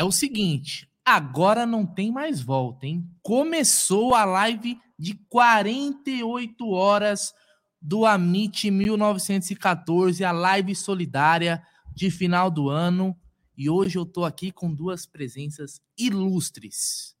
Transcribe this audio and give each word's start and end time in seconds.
É 0.00 0.02
o 0.02 0.10
seguinte, 0.10 0.88
agora 1.04 1.66
não 1.66 1.84
tem 1.84 2.10
mais 2.10 2.40
volta, 2.40 2.86
hein? 2.86 3.04
Começou 3.22 4.14
a 4.14 4.24
live 4.24 4.78
de 4.98 5.12
48 5.28 6.70
horas 6.70 7.34
do 7.78 8.06
Amit 8.06 8.70
1914, 8.70 10.24
a 10.24 10.32
live 10.32 10.74
solidária 10.74 11.62
de 11.94 12.10
final 12.10 12.50
do 12.50 12.68
ano. 12.68 13.16
E 13.56 13.68
hoje 13.68 13.98
eu 13.98 14.06
tô 14.06 14.24
aqui 14.24 14.50
com 14.50 14.72
duas 14.72 15.06
presenças 15.06 15.80
ilustres. 15.98 17.14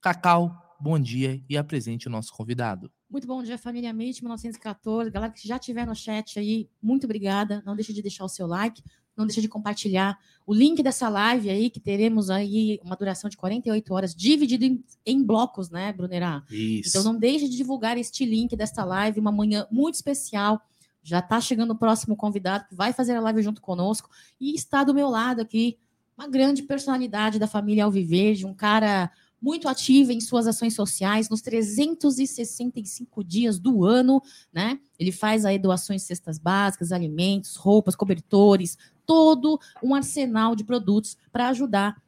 Cacau, 0.00 0.76
bom 0.78 0.98
dia 0.98 1.42
e 1.48 1.56
apresente 1.56 2.06
o 2.06 2.10
nosso 2.10 2.32
convidado. 2.32 2.90
Muito 3.08 3.26
bom 3.26 3.42
dia, 3.42 3.56
família 3.56 3.90
Amit 3.90 4.22
1914. 4.22 5.10
Galera 5.10 5.32
que 5.32 5.46
já 5.46 5.58
tiver 5.58 5.86
no 5.86 5.94
chat 5.94 6.38
aí, 6.38 6.68
muito 6.82 7.04
obrigada. 7.04 7.62
Não 7.64 7.74
deixe 7.74 7.92
de 7.92 8.02
deixar 8.02 8.24
o 8.24 8.28
seu 8.28 8.46
like, 8.46 8.82
não 9.16 9.26
deixe 9.26 9.40
de 9.40 9.48
compartilhar 9.48 10.18
o 10.46 10.52
link 10.52 10.82
dessa 10.82 11.08
live 11.08 11.48
aí, 11.48 11.70
que 11.70 11.80
teremos 11.80 12.28
aí 12.28 12.78
uma 12.82 12.96
duração 12.96 13.30
de 13.30 13.36
48 13.36 13.94
horas, 13.94 14.14
dividido 14.14 14.64
em, 14.64 14.84
em 15.06 15.22
blocos, 15.22 15.70
né, 15.70 15.92
Brunerá? 15.92 16.44
Isso. 16.50 16.88
Então 16.88 17.04
não 17.04 17.18
deixe 17.18 17.48
de 17.48 17.56
divulgar 17.56 17.96
este 17.96 18.26
link 18.26 18.54
desta 18.56 18.84
live, 18.84 19.20
uma 19.20 19.32
manhã 19.32 19.66
muito 19.70 19.94
especial. 19.94 20.60
Já 21.04 21.20
está 21.20 21.40
chegando 21.40 21.72
o 21.72 21.78
próximo 21.78 22.16
convidado 22.16 22.66
que 22.66 22.74
vai 22.74 22.92
fazer 22.92 23.14
a 23.14 23.20
live 23.20 23.42
junto 23.42 23.60
conosco 23.60 24.08
e 24.40 24.54
está 24.54 24.82
do 24.82 24.94
meu 24.94 25.08
lado 25.08 25.40
aqui 25.40 25.78
uma 26.16 26.26
grande 26.26 26.62
personalidade 26.62 27.38
da 27.38 27.46
família 27.46 27.84
Alviverde, 27.84 28.46
um 28.46 28.54
cara 28.54 29.10
muito 29.40 29.68
ativo 29.68 30.10
em 30.10 30.20
suas 30.20 30.46
ações 30.46 30.74
sociais 30.74 31.28
nos 31.28 31.42
365 31.42 33.22
dias 33.22 33.58
do 33.58 33.84
ano, 33.84 34.22
né? 34.50 34.80
Ele 34.98 35.12
faz 35.12 35.44
aí 35.44 35.58
doações 35.58 36.00
de 36.00 36.06
cestas 36.06 36.38
básicas, 36.38 36.92
alimentos, 36.92 37.56
roupas, 37.56 37.94
cobertores, 37.94 38.78
todo 39.04 39.60
um 39.82 39.94
arsenal 39.94 40.56
de 40.56 40.64
produtos 40.64 41.18
para 41.30 41.48
ajudar 41.48 42.02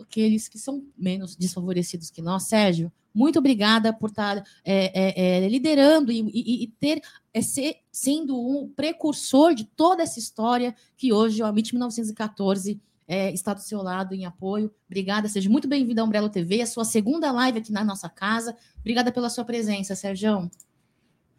aqueles 0.00 0.48
que 0.48 0.58
são 0.58 0.86
menos 0.96 1.36
desfavorecidos 1.36 2.10
que 2.10 2.22
nós. 2.22 2.44
Sérgio, 2.44 2.90
muito 3.18 3.40
obrigada 3.40 3.92
por 3.92 4.10
estar 4.10 4.36
é, 4.64 5.42
é, 5.44 5.44
é, 5.44 5.48
liderando 5.48 6.12
e, 6.12 6.20
e, 6.20 6.62
e 6.62 6.66
ter 6.78 7.02
é, 7.34 7.42
ser, 7.42 7.78
sendo 7.90 8.38
um 8.38 8.68
precursor 8.68 9.54
de 9.54 9.64
toda 9.64 10.04
essa 10.04 10.20
história 10.20 10.72
que 10.96 11.12
hoje 11.12 11.42
o 11.42 11.46
Amit 11.46 11.74
1914 11.74 12.80
é, 13.08 13.32
está 13.32 13.52
do 13.52 13.60
seu 13.60 13.82
lado 13.82 14.14
em 14.14 14.24
apoio. 14.24 14.70
Obrigada, 14.88 15.28
seja 15.28 15.50
muito 15.50 15.66
bem-vindo 15.66 16.00
à 16.00 16.04
Umbrella 16.04 16.30
TV, 16.30 16.62
a 16.62 16.66
sua 16.66 16.84
segunda 16.84 17.32
live 17.32 17.58
aqui 17.58 17.72
na 17.72 17.82
nossa 17.82 18.08
casa. 18.08 18.54
Obrigada 18.78 19.10
pela 19.10 19.28
sua 19.28 19.44
presença, 19.44 19.96
Sérgio. 19.96 20.48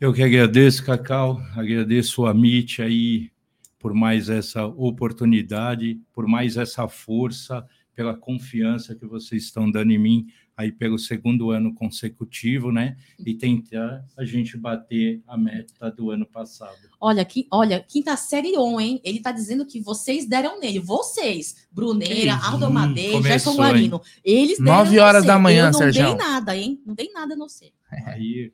Eu 0.02 0.12
que 0.12 0.22
agradeço, 0.22 0.84
Cacau, 0.84 1.42
agradeço 1.56 2.24
o 2.24 2.26
Amit 2.26 2.82
aí 2.82 3.32
por 3.78 3.94
mais 3.94 4.28
essa 4.28 4.66
oportunidade, 4.66 5.98
por 6.12 6.28
mais 6.28 6.58
essa 6.58 6.90
força, 6.90 7.66
pela 7.96 8.16
confiança 8.16 8.96
que 8.96 9.06
vocês 9.06 9.44
estão 9.44 9.72
dando 9.72 9.92
em 9.92 9.98
mim 9.98 10.28
aí 10.60 10.74
pelo 10.74 11.00
segundo 11.00 11.52
ano 11.52 11.74
consecutivo, 11.74 12.70
né? 12.70 12.98
E 13.26 13.34
tentar 13.34 14.04
a 14.18 14.26
gente 14.26 14.58
bater 14.58 15.22
a 15.26 15.38
meta 15.38 15.90
do 15.90 16.12
ano 16.12 16.26
passado. 16.26 16.76
Olha, 17.00 17.24
que, 17.24 17.48
olha, 17.50 17.80
quinta 17.80 18.18
série 18.18 18.58
on, 18.58 18.78
hein? 18.78 19.00
Ele 19.06 19.22
tá 19.22 19.32
dizendo 19.32 19.66
que 19.66 19.80
vocês 19.80 20.26
deram 20.26 20.60
nele, 20.60 20.80
vocês, 20.80 21.66
Bruneira, 21.72 22.36
Aldo 22.36 22.66
Amadei, 22.66 23.24
Gerson 23.24 23.56
Guarino, 23.56 24.02
eles 24.22 24.58
deram 24.58 24.80
Nove 24.80 25.00
horas 25.00 25.24
da 25.24 25.40
manhã, 25.40 25.72
Sérgio. 25.72 26.04
Não 26.04 26.18
dei 26.18 26.28
nada, 26.28 26.58
hein? 26.58 26.82
Não 26.86 26.94
dei 26.94 27.10
nada, 27.14 27.38
não 27.38 27.48
sei. 27.48 27.72
Aí 28.06 28.52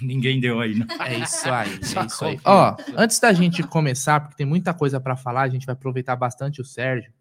ninguém 0.00 0.40
deu 0.40 0.58
aí, 0.60 0.74
não. 0.74 0.86
É 1.00 1.18
isso 1.18 1.48
aí, 1.48 1.70
é 1.70 2.06
isso 2.06 2.24
aí. 2.24 2.38
Ó, 2.44 2.76
antes 2.96 3.18
da 3.18 3.32
gente 3.32 3.62
começar, 3.62 4.20
porque 4.20 4.36
tem 4.36 4.44
muita 4.44 4.74
coisa 4.74 5.00
para 5.00 5.16
falar, 5.16 5.42
a 5.42 5.48
gente 5.48 5.64
vai 5.64 5.74
aproveitar 5.74 6.16
bastante 6.16 6.60
o 6.60 6.64
Sérgio. 6.64 7.12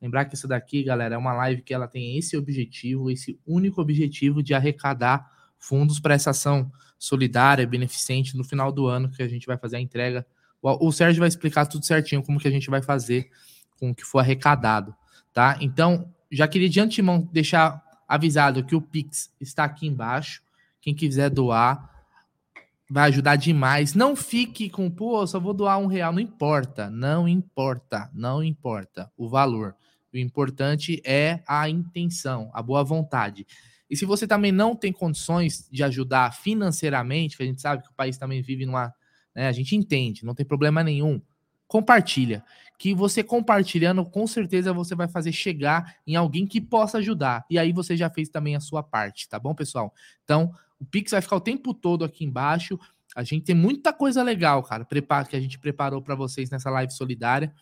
Lembrar 0.00 0.26
que 0.26 0.34
isso 0.34 0.46
daqui, 0.46 0.84
galera, 0.84 1.14
é 1.14 1.18
uma 1.18 1.32
live 1.32 1.62
que 1.62 1.74
ela 1.74 1.88
tem 1.88 2.16
esse 2.16 2.36
objetivo, 2.36 3.10
esse 3.10 3.38
único 3.46 3.80
objetivo 3.80 4.42
de 4.42 4.54
arrecadar 4.54 5.30
fundos 5.58 5.98
para 5.98 6.14
essa 6.14 6.30
ação 6.30 6.70
solidária, 6.98 7.66
beneficente 7.66 8.36
no 8.36 8.44
final 8.44 8.70
do 8.70 8.86
ano 8.86 9.10
que 9.10 9.22
a 9.22 9.28
gente 9.28 9.46
vai 9.46 9.56
fazer 9.56 9.76
a 9.76 9.80
entrega. 9.80 10.26
O, 10.62 10.88
o 10.88 10.92
Sérgio 10.92 11.20
vai 11.20 11.28
explicar 11.28 11.66
tudo 11.66 11.84
certinho 11.84 12.22
como 12.22 12.38
que 12.38 12.48
a 12.48 12.50
gente 12.50 12.70
vai 12.70 12.82
fazer 12.82 13.28
com 13.78 13.90
o 13.90 13.94
que 13.94 14.04
for 14.04 14.20
arrecadado, 14.20 14.94
tá? 15.32 15.56
Então, 15.60 16.12
já 16.30 16.46
queria 16.46 16.68
de 16.68 16.80
antemão 16.80 17.28
deixar 17.32 17.82
avisado 18.06 18.64
que 18.64 18.74
o 18.74 18.80
Pix 18.80 19.32
está 19.40 19.64
aqui 19.64 19.86
embaixo. 19.86 20.42
Quem 20.80 20.94
quiser 20.94 21.30
doar, 21.30 21.98
vai 22.90 23.08
ajudar 23.08 23.36
demais. 23.36 23.94
Não 23.94 24.16
fique 24.16 24.70
com, 24.70 24.90
pô, 24.90 25.26
só 25.26 25.38
vou 25.38 25.52
doar 25.52 25.78
um 25.78 25.86
real. 25.86 26.12
Não 26.12 26.20
importa, 26.20 26.88
não 26.90 27.28
importa, 27.28 28.10
não 28.14 28.42
importa 28.42 29.10
o 29.16 29.28
valor. 29.28 29.76
O 30.12 30.16
importante 30.16 31.00
é 31.04 31.42
a 31.46 31.68
intenção, 31.68 32.50
a 32.52 32.62
boa 32.62 32.82
vontade. 32.82 33.46
E 33.90 33.96
se 33.96 34.04
você 34.04 34.26
também 34.26 34.52
não 34.52 34.76
tem 34.76 34.92
condições 34.92 35.68
de 35.70 35.82
ajudar 35.82 36.34
financeiramente, 36.34 37.36
que 37.36 37.42
a 37.42 37.46
gente 37.46 37.60
sabe 37.60 37.82
que 37.82 37.90
o 37.90 37.94
país 37.94 38.18
também 38.18 38.42
vive 38.42 38.66
numa. 38.66 38.94
Né, 39.34 39.48
a 39.48 39.52
gente 39.52 39.74
entende, 39.74 40.24
não 40.24 40.34
tem 40.34 40.44
problema 40.44 40.82
nenhum. 40.82 41.20
Compartilha. 41.66 42.44
Que 42.78 42.94
você 42.94 43.22
compartilhando, 43.22 44.04
com 44.04 44.26
certeza 44.26 44.72
você 44.72 44.94
vai 44.94 45.08
fazer 45.08 45.32
chegar 45.32 45.96
em 46.06 46.16
alguém 46.16 46.46
que 46.46 46.60
possa 46.60 46.98
ajudar. 46.98 47.44
E 47.50 47.58
aí 47.58 47.72
você 47.72 47.96
já 47.96 48.08
fez 48.08 48.28
também 48.28 48.54
a 48.54 48.60
sua 48.60 48.82
parte, 48.82 49.28
tá 49.28 49.38
bom, 49.38 49.54
pessoal? 49.54 49.92
Então, 50.22 50.52
o 50.78 50.84
Pix 50.84 51.10
vai 51.10 51.20
ficar 51.20 51.36
o 51.36 51.40
tempo 51.40 51.74
todo 51.74 52.04
aqui 52.04 52.24
embaixo. 52.24 52.78
A 53.16 53.24
gente 53.24 53.44
tem 53.44 53.54
muita 53.54 53.92
coisa 53.92 54.22
legal, 54.22 54.62
cara, 54.62 54.84
que 54.84 55.36
a 55.36 55.40
gente 55.40 55.58
preparou 55.58 56.00
para 56.00 56.14
vocês 56.14 56.50
nessa 56.50 56.70
live 56.70 56.92
solidária. 56.92 57.52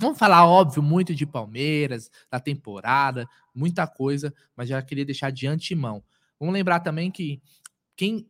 Vamos 0.00 0.16
falar, 0.16 0.46
óbvio, 0.46 0.80
muito 0.80 1.12
de 1.12 1.26
Palmeiras, 1.26 2.08
da 2.30 2.38
temporada, 2.38 3.28
muita 3.52 3.84
coisa, 3.84 4.32
mas 4.56 4.68
já 4.68 4.80
queria 4.80 5.04
deixar 5.04 5.30
de 5.30 5.46
antemão. 5.48 6.04
Vamos 6.38 6.54
lembrar 6.54 6.78
também 6.80 7.10
que 7.10 7.42
quem 7.96 8.28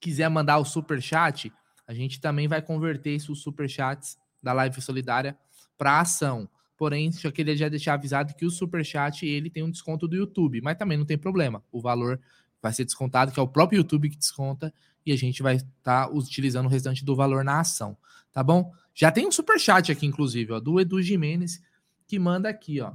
quiser 0.00 0.28
mandar 0.28 0.58
o 0.58 0.64
super 0.64 1.02
chat, 1.02 1.52
a 1.88 1.92
gente 1.92 2.20
também 2.20 2.46
vai 2.46 2.62
converter 2.62 3.10
esses 3.10 3.38
super 3.40 3.68
chats 3.68 4.16
da 4.40 4.52
live 4.52 4.80
solidária 4.80 5.36
para 5.76 6.00
ação. 6.00 6.48
Porém, 6.76 7.10
já 7.10 7.32
queria 7.32 7.56
já 7.56 7.68
deixar 7.68 7.94
avisado 7.94 8.34
que 8.34 8.46
o 8.46 8.50
super 8.50 8.84
chat 8.84 9.26
ele 9.26 9.50
tem 9.50 9.64
um 9.64 9.70
desconto 9.70 10.06
do 10.06 10.14
YouTube, 10.14 10.60
mas 10.60 10.78
também 10.78 10.96
não 10.96 11.04
tem 11.04 11.18
problema. 11.18 11.64
O 11.72 11.80
valor 11.80 12.20
vai 12.60 12.72
ser 12.72 12.84
descontado, 12.84 13.32
que 13.32 13.40
é 13.40 13.42
o 13.42 13.48
próprio 13.48 13.78
YouTube 13.78 14.08
que 14.08 14.16
desconta, 14.16 14.72
e 15.04 15.12
a 15.12 15.16
gente 15.16 15.42
vai 15.42 15.56
estar 15.56 16.06
tá 16.06 16.10
utilizando 16.10 16.66
o 16.66 16.68
restante 16.68 17.04
do 17.04 17.16
valor 17.16 17.44
na 17.44 17.60
ação, 17.60 17.96
tá 18.32 18.42
bom? 18.42 18.72
Já 18.94 19.10
tem 19.10 19.26
um 19.26 19.32
super 19.32 19.58
chat 19.58 19.90
aqui, 19.90 20.06
inclusive, 20.06 20.52
ó, 20.52 20.60
do 20.60 20.78
Edu 20.80 21.02
Jimenez, 21.02 21.62
que 22.06 22.18
manda 22.18 22.48
aqui, 22.48 22.80
ó. 22.80 22.94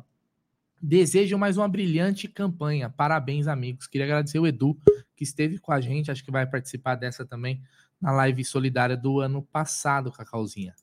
Desejo 0.80 1.38
mais 1.38 1.58
uma 1.58 1.68
brilhante 1.68 2.28
campanha. 2.28 2.88
Parabéns, 2.88 3.48
amigos. 3.48 3.88
Queria 3.88 4.06
agradecer 4.06 4.38
o 4.38 4.46
Edu, 4.46 4.78
que 5.16 5.24
esteve 5.24 5.58
com 5.58 5.72
a 5.72 5.82
gente, 5.82 6.12
acho 6.12 6.24
que 6.24 6.32
vai 6.32 6.46
participar 6.46 6.96
dessa 6.96 7.26
também 7.26 7.62
na 8.00 8.12
live 8.12 8.46
solidária 8.46 8.96
do 8.96 9.20
ano 9.20 9.42
passado, 9.42 10.12
Cacauzinha. 10.12 10.76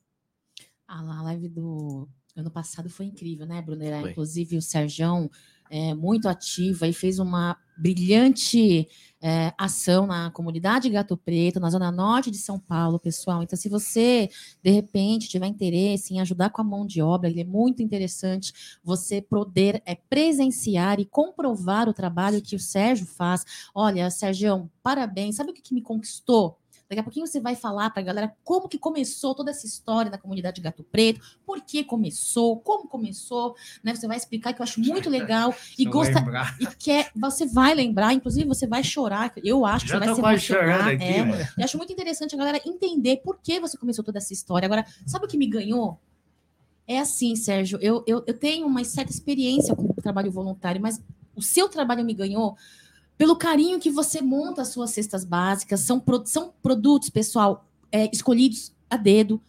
Ah, 0.87 1.01
a 1.01 1.23
live 1.23 1.49
do 1.49 2.09
ano 2.37 2.51
passado 2.51 2.91
foi 2.91 3.07
incrível, 3.07 3.47
né, 3.47 3.63
Brunera? 3.63 4.11
Inclusive 4.11 4.57
o 4.57 4.63
Sérgio 4.63 5.31
é, 5.75 5.93
muito 5.93 6.29
ativa 6.29 6.87
e 6.87 6.93
fez 6.93 7.19
uma 7.19 7.57
brilhante 7.77 8.87
é, 9.21 9.53
ação 9.59 10.07
na 10.07 10.31
comunidade 10.31 10.89
Gato 10.89 11.17
Preto, 11.17 11.59
na 11.59 11.69
zona 11.69 11.91
norte 11.91 12.31
de 12.31 12.39
São 12.39 12.61
Paulo, 12.61 13.01
pessoal. 13.01 13.43
Então, 13.43 13.59
se 13.59 13.69
você, 13.69 14.31
de 14.63 14.71
repente, 14.71 15.29
tiver 15.29 15.49
interesse 15.49 16.15
em 16.15 16.21
ajudar 16.21 16.51
com 16.51 16.61
a 16.61 16.65
mão 16.65 16.87
de 16.87 17.03
obra, 17.03 17.29
ele 17.29 17.41
é 17.41 17.45
muito 17.45 17.83
interessante 17.83 18.79
você 18.85 19.21
poder 19.21 19.83
é, 19.85 19.97
presenciar 19.97 21.01
e 21.01 21.05
comprovar 21.05 21.89
o 21.89 21.93
trabalho 21.93 22.41
que 22.41 22.55
o 22.55 22.61
Sérgio 22.61 23.07
faz. 23.07 23.45
Olha, 23.75 24.09
Sérgio, 24.11 24.71
parabéns. 24.81 25.35
Sabe 25.35 25.51
o 25.51 25.55
que, 25.55 25.63
que 25.63 25.75
me 25.75 25.83
conquistou? 25.83 26.57
Daqui 26.89 27.01
a 27.01 27.03
pouquinho 27.03 27.27
você 27.27 27.41
vai 27.41 27.57
falar 27.57 27.91
para 27.91 28.03
a 28.03 28.05
galera 28.05 28.37
como 28.45 28.69
que 28.69 28.79
começou 28.79 29.35
toda 29.35 29.51
essa 29.51 29.67
história 29.67 30.11
da 30.11 30.19
comunidade 30.19 30.61
Gato 30.61 30.85
Preto, 30.85 31.21
por 31.47 31.61
que 31.63 31.83
começou, 31.83 32.59
como 32.61 32.89
começou, 32.89 33.57
né? 33.83 33.95
Você 33.95 34.07
vai 34.07 34.17
explicar 34.17 34.53
que 34.53 34.61
eu 34.61 34.65
acho 34.65 34.81
muito 34.81 35.09
legal 35.09 35.55
e 35.79 35.85
gosta 35.85 36.23
e 36.61 36.67
quer, 36.67 37.11
você 37.17 37.47
vai 37.47 37.75
lembrar, 37.75 38.13
inclusive 38.13 38.47
você 38.47 38.67
vai 38.67 38.85
chorar. 38.85 39.33
Eu 39.43 39.65
acho 39.65 39.87
que 39.87 39.93
Já 39.93 39.99
você 39.99 40.21
vai 40.21 40.39
se 40.39 40.53
emocionar. 40.53 40.89
Aqui, 40.89 41.05
é. 41.05 41.49
Eu 41.59 41.65
acho 41.65 41.79
muito 41.79 41.93
interessante 41.93 42.35
a 42.35 42.39
galera 42.39 42.61
entender 42.67 43.19
por 43.19 43.39
que 43.43 43.59
você 43.59 43.79
começou 43.79 44.05
toda 44.05 44.19
essa 44.19 44.33
história. 44.33 44.67
Agora, 44.67 44.85
sabe 45.07 45.25
o 45.25 45.29
que 45.29 45.39
me 45.39 45.47
ganhou? 45.47 45.99
É 46.87 46.99
assim, 46.99 47.35
Sérgio, 47.35 47.79
eu, 47.81 48.05
eu, 48.07 48.23
eu 48.27 48.39
tenho 48.39 48.67
uma 48.67 48.85
certa 48.85 49.11
experiência 49.11 49.75
com 49.75 49.85
o 49.85 49.95
trabalho 49.95 50.31
voluntário, 50.31 50.83
mas 50.83 51.03
o 51.35 51.41
seu 51.41 51.69
trabalho 51.69 52.05
me 52.05 52.13
ganhou 52.13 52.57
pelo 53.17 53.37
carinho 53.37 53.81
que 53.81 53.91
você 53.91 54.21
monta 54.21 54.63
as 54.63 54.69
suas 54.69 54.91
cestas 54.91 55.25
básicas. 55.25 55.81
São, 55.81 56.03
são 56.25 56.53
produtos, 56.63 57.11
pessoal, 57.11 57.67
é, 57.91 58.11
escolhidos 58.13 58.73
a 58.91 58.97
dedo, 58.97 59.41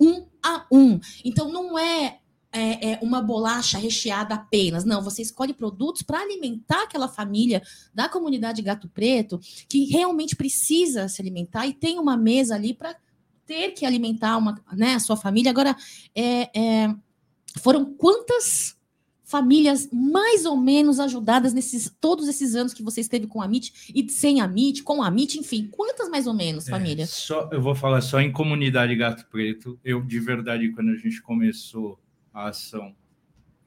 um 0.00 0.26
a 0.42 0.66
um. 0.70 0.98
Então, 1.24 1.50
não 1.50 1.78
é 1.78 2.18
é, 2.52 2.92
é, 2.92 2.98
uma 3.00 3.22
bolacha 3.22 3.78
recheada 3.78 4.34
apenas. 4.34 4.84
Não, 4.84 5.02
você 5.02 5.22
escolhe 5.22 5.54
produtos 5.54 6.02
para 6.02 6.20
alimentar 6.20 6.82
aquela 6.82 7.08
família 7.08 7.62
da 7.94 8.08
comunidade 8.08 8.60
Gato 8.60 8.88
Preto 8.88 9.40
que 9.68 9.86
realmente 9.86 10.36
precisa 10.36 11.08
se 11.08 11.22
alimentar 11.22 11.66
e 11.66 11.72
tem 11.72 11.98
uma 11.98 12.16
mesa 12.16 12.54
ali 12.54 12.74
para 12.74 12.94
ter 13.46 13.70
que 13.72 13.86
alimentar 13.86 14.36
uma, 14.36 14.62
né, 14.72 14.94
a 14.94 15.00
sua 15.00 15.16
família. 15.16 15.50
Agora, 15.50 15.74
é, 16.14 16.50
é, 16.58 16.94
foram 17.58 17.86
quantas 17.94 18.76
famílias 19.32 19.88
mais 19.90 20.44
ou 20.44 20.58
menos 20.58 21.00
ajudadas 21.00 21.54
nesses 21.54 21.90
todos 21.98 22.28
esses 22.28 22.54
anos 22.54 22.74
que 22.74 22.82
você 22.82 23.00
esteve 23.00 23.26
com 23.26 23.40
a 23.40 23.46
MIT 23.46 23.90
e 23.94 24.06
sem 24.10 24.42
a 24.42 24.44
MIT, 24.44 24.82
com 24.82 25.02
a 25.02 25.08
MIT, 25.08 25.38
enfim, 25.38 25.68
quantas 25.72 26.10
mais 26.10 26.26
ou 26.26 26.34
menos 26.34 26.68
é, 26.68 26.70
famílias? 26.70 27.08
É, 27.08 27.12
só, 27.12 27.48
eu 27.50 27.62
vou 27.62 27.74
falar 27.74 28.02
só 28.02 28.20
em 28.20 28.30
comunidade 28.30 28.94
Gato 28.94 29.26
Preto. 29.30 29.80
Eu, 29.82 30.02
de 30.02 30.20
verdade, 30.20 30.70
quando 30.72 30.90
a 30.90 30.96
gente 30.96 31.22
começou 31.22 31.98
a 32.32 32.48
ação, 32.48 32.94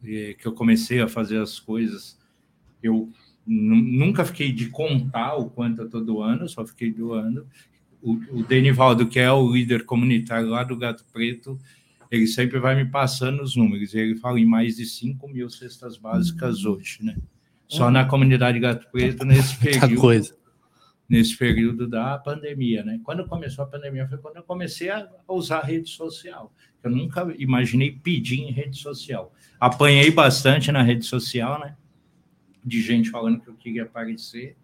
que 0.03 0.45
eu 0.45 0.53
comecei 0.53 1.01
a 1.01 1.07
fazer 1.07 1.41
as 1.41 1.59
coisas, 1.59 2.19
eu 2.83 3.09
nunca 3.44 4.23
fiquei 4.23 4.51
de 4.51 4.69
contar 4.69 5.35
o 5.35 5.50
quanto 5.50 5.81
eu 5.81 5.85
estou 5.85 6.03
doando, 6.03 6.47
só 6.47 6.63
fiquei 6.63 6.91
doando. 6.94 7.47
O, 8.03 8.13
o 8.39 8.44
Denivaldo, 8.44 9.07
que 9.07 9.17
é 9.17 9.31
o 9.31 9.51
líder 9.51 9.83
comunitário 9.83 10.47
lá 10.47 10.63
do 10.63 10.77
Gato 10.77 11.03
Preto, 11.12 11.57
ele 12.15 12.27
sempre 12.27 12.59
vai 12.59 12.75
me 12.75 12.89
passando 12.89 13.41
os 13.41 13.56
números. 13.56 13.94
Ele 13.94 14.15
fala 14.15 14.39
em 14.39 14.45
mais 14.45 14.77
de 14.77 14.85
5 14.85 15.27
mil 15.27 15.50
cestas 15.50 15.97
básicas 15.97 16.63
uhum. 16.63 16.73
hoje, 16.73 17.03
né? 17.03 17.17
Só 17.67 17.89
na 17.89 18.06
comunidade 18.06 18.59
Gato 18.59 18.88
Preto, 18.91 19.25
nesse 19.25 19.57
período. 19.59 20.35
Nesse 21.07 21.38
período 21.38 21.88
da 21.88 22.17
pandemia, 22.17 22.83
né? 22.83 23.00
Quando 23.03 23.27
começou 23.27 23.63
a 23.63 23.67
pandemia 23.67 24.07
foi 24.07 24.17
quando 24.17 24.38
eu 24.38 24.44
comecei 24.44 24.89
a 24.89 25.07
usar 25.27 25.59
a 25.59 25.63
rede 25.63 25.89
social. 25.89 26.51
Eu 26.83 26.89
nunca 26.89 27.33
imaginei 27.38 27.91
pedir 27.91 28.39
em 28.41 28.51
rede 28.51 28.77
social. 28.77 29.31
Apanhei 29.59 30.09
bastante 30.09 30.71
na 30.71 30.81
rede 30.81 31.06
social, 31.06 31.59
né? 31.59 31.75
De 32.63 32.81
gente 32.81 33.12
falando 33.12 33.39
que 33.39 33.47
eu 33.47 33.56
queria 33.56 33.83
aparecer. 33.83 34.57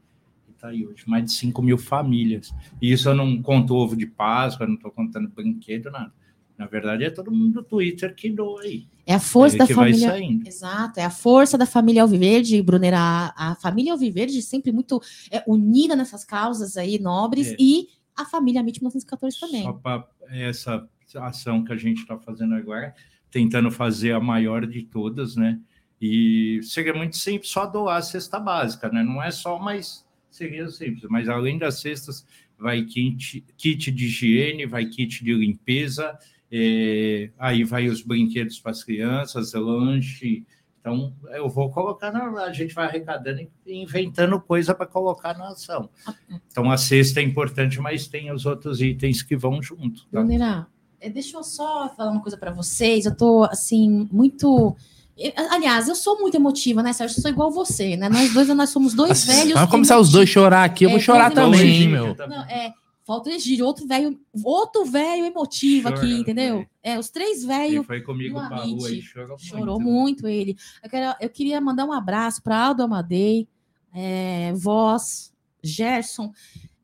E 0.50 0.54
tá 0.54 0.70
aí 0.70 0.86
hoje, 0.86 1.04
mais 1.08 1.26
de 1.26 1.32
5 1.34 1.62
mil 1.62 1.78
famílias. 1.78 2.52
E 2.82 2.92
isso 2.92 3.08
eu 3.08 3.16
não 3.16 3.40
conto 3.42 3.76
ovo 3.76 3.96
de 3.96 4.08
Páscoa, 4.08 4.66
não 4.66 4.76
estou 4.76 4.92
contando 4.92 5.30
brinquedo, 5.30 5.92
nada. 5.92 6.12
Na 6.62 6.68
verdade, 6.68 7.04
é 7.04 7.10
todo 7.10 7.32
mundo 7.32 7.54
do 7.54 7.64
Twitter 7.64 8.14
que 8.14 8.30
doa 8.30 8.62
aí. 8.62 8.86
É 9.04 9.16
a 9.16 9.20
força 9.20 9.56
é 9.56 9.58
da 9.58 9.66
família. 9.66 10.16
Exato, 10.46 11.00
é 11.00 11.04
a 11.04 11.10
força 11.10 11.58
da 11.58 11.66
família 11.66 12.04
Alviverde, 12.04 12.62
Brunera. 12.62 13.00
A, 13.00 13.54
a 13.54 13.56
família 13.56 13.94
Alviverde 13.94 14.40
sempre 14.44 14.72
muito 14.72 15.02
é, 15.32 15.44
unida 15.48 15.96
nessas 15.96 16.24
causas 16.24 16.78
aí 16.78 17.00
nobres 17.00 17.48
é. 17.48 17.56
e 17.58 17.88
a 18.16 18.26
família 18.26 18.60
MIT 18.60 18.80
1914 18.80 19.40
também. 19.40 19.64
Só 19.64 19.74
para 19.74 20.08
essa 20.30 20.88
ação 21.16 21.64
que 21.64 21.74
a 21.74 21.78
gente 21.78 22.02
está 22.02 22.16
fazendo 22.20 22.54
agora, 22.54 22.94
tentando 23.32 23.72
fazer 23.72 24.12
a 24.12 24.20
maior 24.20 24.68
de 24.68 24.84
todas, 24.84 25.36
né? 25.36 25.60
E 26.00 26.60
seria 26.62 26.94
muito 26.94 27.18
simples 27.18 27.50
só 27.50 27.66
doar 27.66 27.98
a 27.98 28.02
cesta 28.04 28.40
básica, 28.40 28.88
né? 28.90 29.02
Não 29.02 29.22
é 29.22 29.32
só, 29.32 29.58
mas 29.58 30.06
seria 30.30 30.70
simples. 30.70 31.10
Mas 31.10 31.28
além 31.28 31.58
das 31.58 31.82
cestas, 31.82 32.24
vai 32.56 32.84
kit, 32.84 33.44
kit 33.58 33.90
de 33.90 34.06
higiene, 34.06 34.68
vai 34.68 34.86
kit 34.86 35.24
de 35.24 35.34
limpeza, 35.34 36.16
é, 36.52 37.30
aí 37.40 37.64
vai 37.64 37.88
os 37.88 38.02
brinquedos 38.02 38.60
para 38.60 38.72
as 38.72 38.84
crianças, 38.84 39.54
lanche. 39.54 40.46
Então, 40.82 41.14
eu 41.34 41.48
vou 41.48 41.70
colocar 41.70 42.12
na. 42.12 42.44
A 42.44 42.52
gente 42.52 42.74
vai 42.74 42.88
arrecadando 42.88 43.48
e 43.66 43.82
inventando 43.82 44.40
coisa 44.42 44.74
para 44.74 44.88
colocar 44.88 45.38
na 45.38 45.50
ação. 45.50 45.90
Então, 46.52 46.70
a 46.70 46.78
cesta 46.78 47.20
é 47.20 47.24
importante, 47.24 47.80
mas 47.80 48.08
tem 48.08 48.32
os 48.32 48.46
outros 48.46 48.82
itens 48.82 49.22
que 49.22 49.38
vão 49.38 49.62
junto. 49.62 50.06
Tá? 50.08 50.68
É, 51.00 51.10
deixa 51.10 51.38
eu 51.38 51.44
só 51.44 51.88
falar 51.96 52.12
uma 52.12 52.22
coisa 52.22 52.38
para 52.38 52.52
vocês. 52.52 53.06
Eu 53.06 53.14
estou, 53.14 53.46
assim, 53.46 54.10
muito. 54.12 54.76
Aliás, 55.52 55.88
eu 55.88 55.96
sou 55.96 56.20
muito 56.20 56.36
emotiva, 56.36 56.82
né, 56.82 56.94
Sérgio? 56.94 57.18
Eu 57.18 57.22
sou 57.22 57.32
igual 57.32 57.52
você, 57.52 57.96
né? 57.96 58.10
Nós 58.10 58.34
dois, 58.34 58.48
nós 58.50 58.70
somos 58.72 58.94
dois 58.96 59.10
Nossa, 59.10 59.32
velhos. 59.32 59.54
Vamos 59.54 59.70
começar 59.70 60.00
os 60.00 60.12
dois 60.12 60.28
a 60.28 60.32
chorar 60.32 60.64
aqui. 60.64 60.84
Eu 60.84 60.90
é, 60.90 60.94
vou 60.94 61.00
chorar 61.00 61.32
também, 61.32 61.88
meu. 61.88 62.16
Não, 62.28 62.44
é, 62.46 62.74
Falta 63.12 63.30
o 63.30 63.34
Egídio, 63.34 63.66
outro 63.66 63.86
velho, 63.86 64.18
outro 64.42 64.86
velho 64.86 65.26
emotivo 65.26 65.90
Chora, 65.90 66.02
aqui, 66.02 66.14
entendeu? 66.14 66.66
É, 66.82 66.98
os 66.98 67.10
três 67.10 67.44
velhos. 67.44 67.86
Foi 67.86 68.00
comigo 68.00 68.36
pra 68.36 68.64
rua 68.64 68.90
e 68.90 69.02
chorou, 69.02 69.38
chorou 69.38 69.82
muito. 69.82 70.24
muito 70.24 70.28
ele. 70.30 70.56
Eu, 70.82 70.90
quero, 70.90 71.18
eu, 71.20 71.30
queria 71.30 71.60
mandar 71.60 71.84
um 71.84 71.92
abraço 71.92 72.42
para 72.42 72.58
Aldo 72.58 72.84
Amadei, 72.84 73.50
é, 73.94 74.54
Voz, 74.54 75.34
Gerson. 75.62 76.32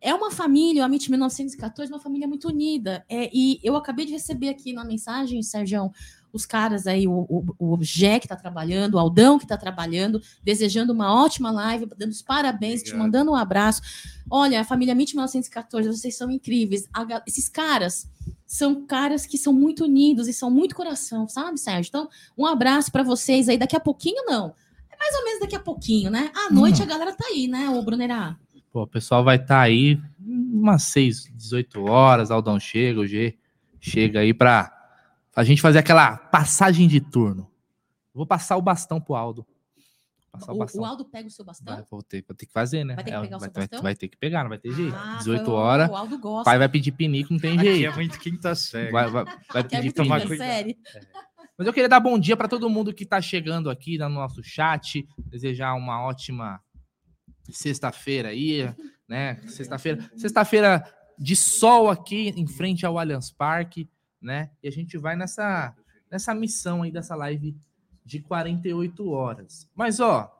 É 0.02 0.14
uma 0.14 0.30
família, 0.30 0.84
a 0.84 0.88
MIT 0.90 1.10
1914, 1.10 1.94
uma 1.94 2.02
família 2.02 2.28
muito 2.28 2.50
unida. 2.50 3.06
É, 3.08 3.30
e 3.34 3.62
eu 3.64 3.78
acabei 3.78 4.06
de 4.06 4.12
receber 4.12 4.50
aqui 4.50 4.74
na 4.74 4.84
mensagem, 4.84 5.42
Sérgio, 5.42 5.90
os 6.38 6.45
caras 6.45 6.88
aí, 6.88 7.07
o, 7.07 7.25
o, 7.30 7.56
o 7.60 7.84
Jé 7.84 8.19
que 8.19 8.25
está 8.25 8.36
trabalhando, 8.36 8.94
o 8.94 9.00
Aldão 9.00 9.38
que 9.38 9.45
está 9.45 9.57
trabalhando, 9.57 10.22
desejando 10.44 10.94
uma 10.94 11.13
ótima 11.13 11.51
live, 11.51 11.88
dando 11.98 12.12
os 12.12 12.22
parabéns, 12.22 12.80
Obrigado. 12.81 12.95
te 12.95 13.04
mandando 13.04 13.31
um 13.31 13.36
abraço. 13.36 13.81
Olha, 14.30 14.62
a 14.62 14.63
família 14.63 14.94
MIT 14.94 15.16
1914, 15.16 15.89
vocês 15.89 16.16
são 16.16 16.31
incríveis. 16.31 16.88
esses 17.25 17.50
caras 17.50 18.10
são 18.45 18.86
caras 18.86 19.25
que 19.25 19.38
são 19.38 19.51
muito 19.51 19.84
unidos 19.84 20.28
e 20.28 20.34
são 20.34 20.50
muito 20.50 20.75
coração, 20.75 21.28
sabe, 21.28 21.60
Sérgio? 21.60 21.89
Então, 21.89 22.10
um 22.38 22.45
abraço 22.45 22.92
para 22.92 23.04
vocês 23.04 23.50
aí. 23.50 23.57
Daqui 23.57 23.75
a 23.75 23.80
pouquinho, 23.80 24.24
não. 24.25 24.54
É 24.90 24.98
mais 24.98 25.16
ou 25.16 25.25
menos 25.25 25.40
daqui 25.42 25.56
a 25.56 25.60
pouquinho, 25.60 26.10
né? 26.10 26.31
À 26.33 26.54
noite 26.54 26.81
hum. 26.81 26.86
a 26.86 26.88
galera 26.88 27.13
tá 27.13 27.25
aí, 27.28 27.48
né, 27.48 27.69
o 27.69 27.81
Brunerá? 27.81 28.38
Pô, 28.72 28.83
o 28.83 28.88
pessoal 28.88 29.24
vai 29.24 29.36
estar 29.36 29.48
tá 29.48 29.62
aí 29.62 30.00
umas 30.19 30.83
6, 30.83 31.31
18 31.36 31.83
horas, 31.86 32.31
Aldão 32.31 32.60
chega, 32.60 33.00
o 33.00 33.07
G 33.07 33.36
chega 33.80 34.19
aí 34.19 34.33
para 34.33 34.77
a 35.38 35.44
gente 35.44 35.62
fazer 35.62 35.78
aquela 35.78 36.18
passagem 36.18 36.88
de 36.88 37.00
turno. 37.00 37.48
Vou 38.12 38.25
passar 38.25 38.57
o 38.57 38.62
bastão 38.62 39.00
pro 39.00 39.13
Aldo. 39.13 39.45
O, 40.34 40.51
o, 40.51 40.57
bastão. 40.57 40.81
o, 40.81 40.86
Aldo 40.86 41.06
pega 41.06 41.28
o 41.28 41.31
seu 41.31 41.45
bastão? 41.45 41.75
Vai, 41.75 41.86
vou, 41.92 42.01
ter, 42.01 42.25
vou 42.28 42.36
ter 42.36 42.48
que 42.48 42.51
fazer, 42.51 42.84
né? 42.84 42.95
Vai 42.95 43.04
ter 43.04 43.12
que 43.12 43.22
pegar 43.22 43.36
é, 43.36 43.38
o 43.38 43.39
seu 43.39 43.39
vai, 43.39 43.50
bastão? 43.50 43.81
Vai, 43.84 43.95
ter 43.95 44.07
que 44.07 44.18
pegar, 44.18 44.44
não 44.44 44.50
vai 44.50 44.57
ter 44.57 44.72
jeito. 44.74 44.95
Ah, 44.95 45.18
18 45.19 45.51
horas. 45.51 45.89
O 45.92 45.95
Aldo 45.95 46.18
gosta. 46.18 46.44
Pai 46.44 46.57
vai 46.57 46.68
pedir 46.68 46.92
pinico, 46.92 47.31
não 47.31 47.39
tem 47.39 47.56
Aqui 47.56 47.75
jeito. 47.75 47.94
é 47.94 47.95
muito 47.95 48.19
quinta 48.19 48.56
série. 48.56 48.92
Vai, 48.92 49.12
vai, 49.12 49.25
vai 49.25 49.62
é 49.62 49.63
pedir 49.63 49.89
é 49.89 49.92
tomar 49.92 50.25
cuidado. 50.25 50.48
Série. 50.48 50.75
É. 50.95 51.01
Mas 51.56 51.68
eu 51.68 51.74
queria 51.74 51.90
dar 51.90 52.00
bom 52.00 52.18
dia 52.18 52.36
para 52.36 52.48
todo 52.48 52.68
mundo 52.68 52.92
que 52.92 53.04
está 53.04 53.22
chegando 53.22 53.69
aqui 53.69 54.00
no 54.00 54.10
nosso 54.10 54.44
chat, 54.44 55.07
desejar 55.19 55.75
uma 55.75 56.01
ótima 56.01 56.60
sexta-feira 57.48 58.30
aí, 58.30 58.74
né? 59.07 59.36
Sexta-feira, 59.48 60.12
sexta-feira 60.16 60.83
de 61.18 61.36
sol 61.36 61.92
aqui 61.92 62.30
em 62.36 62.48
frente 62.48 62.88
ao 62.88 62.98
Allianz 62.98 63.30
Parque 63.30 63.88
né? 64.22 64.50
E 64.62 64.68
a 64.68 64.72
gente 64.72 64.98
vai 64.98 65.16
nessa, 65.16 65.75
nessa 66.10 66.34
missão 66.34 66.84
aí 66.84 66.92
dessa 66.92 67.16
live 67.16 67.56
de 68.06 68.19
48 68.19 69.10
horas. 69.10 69.69
Mas, 69.76 70.00
ó, 70.00 70.31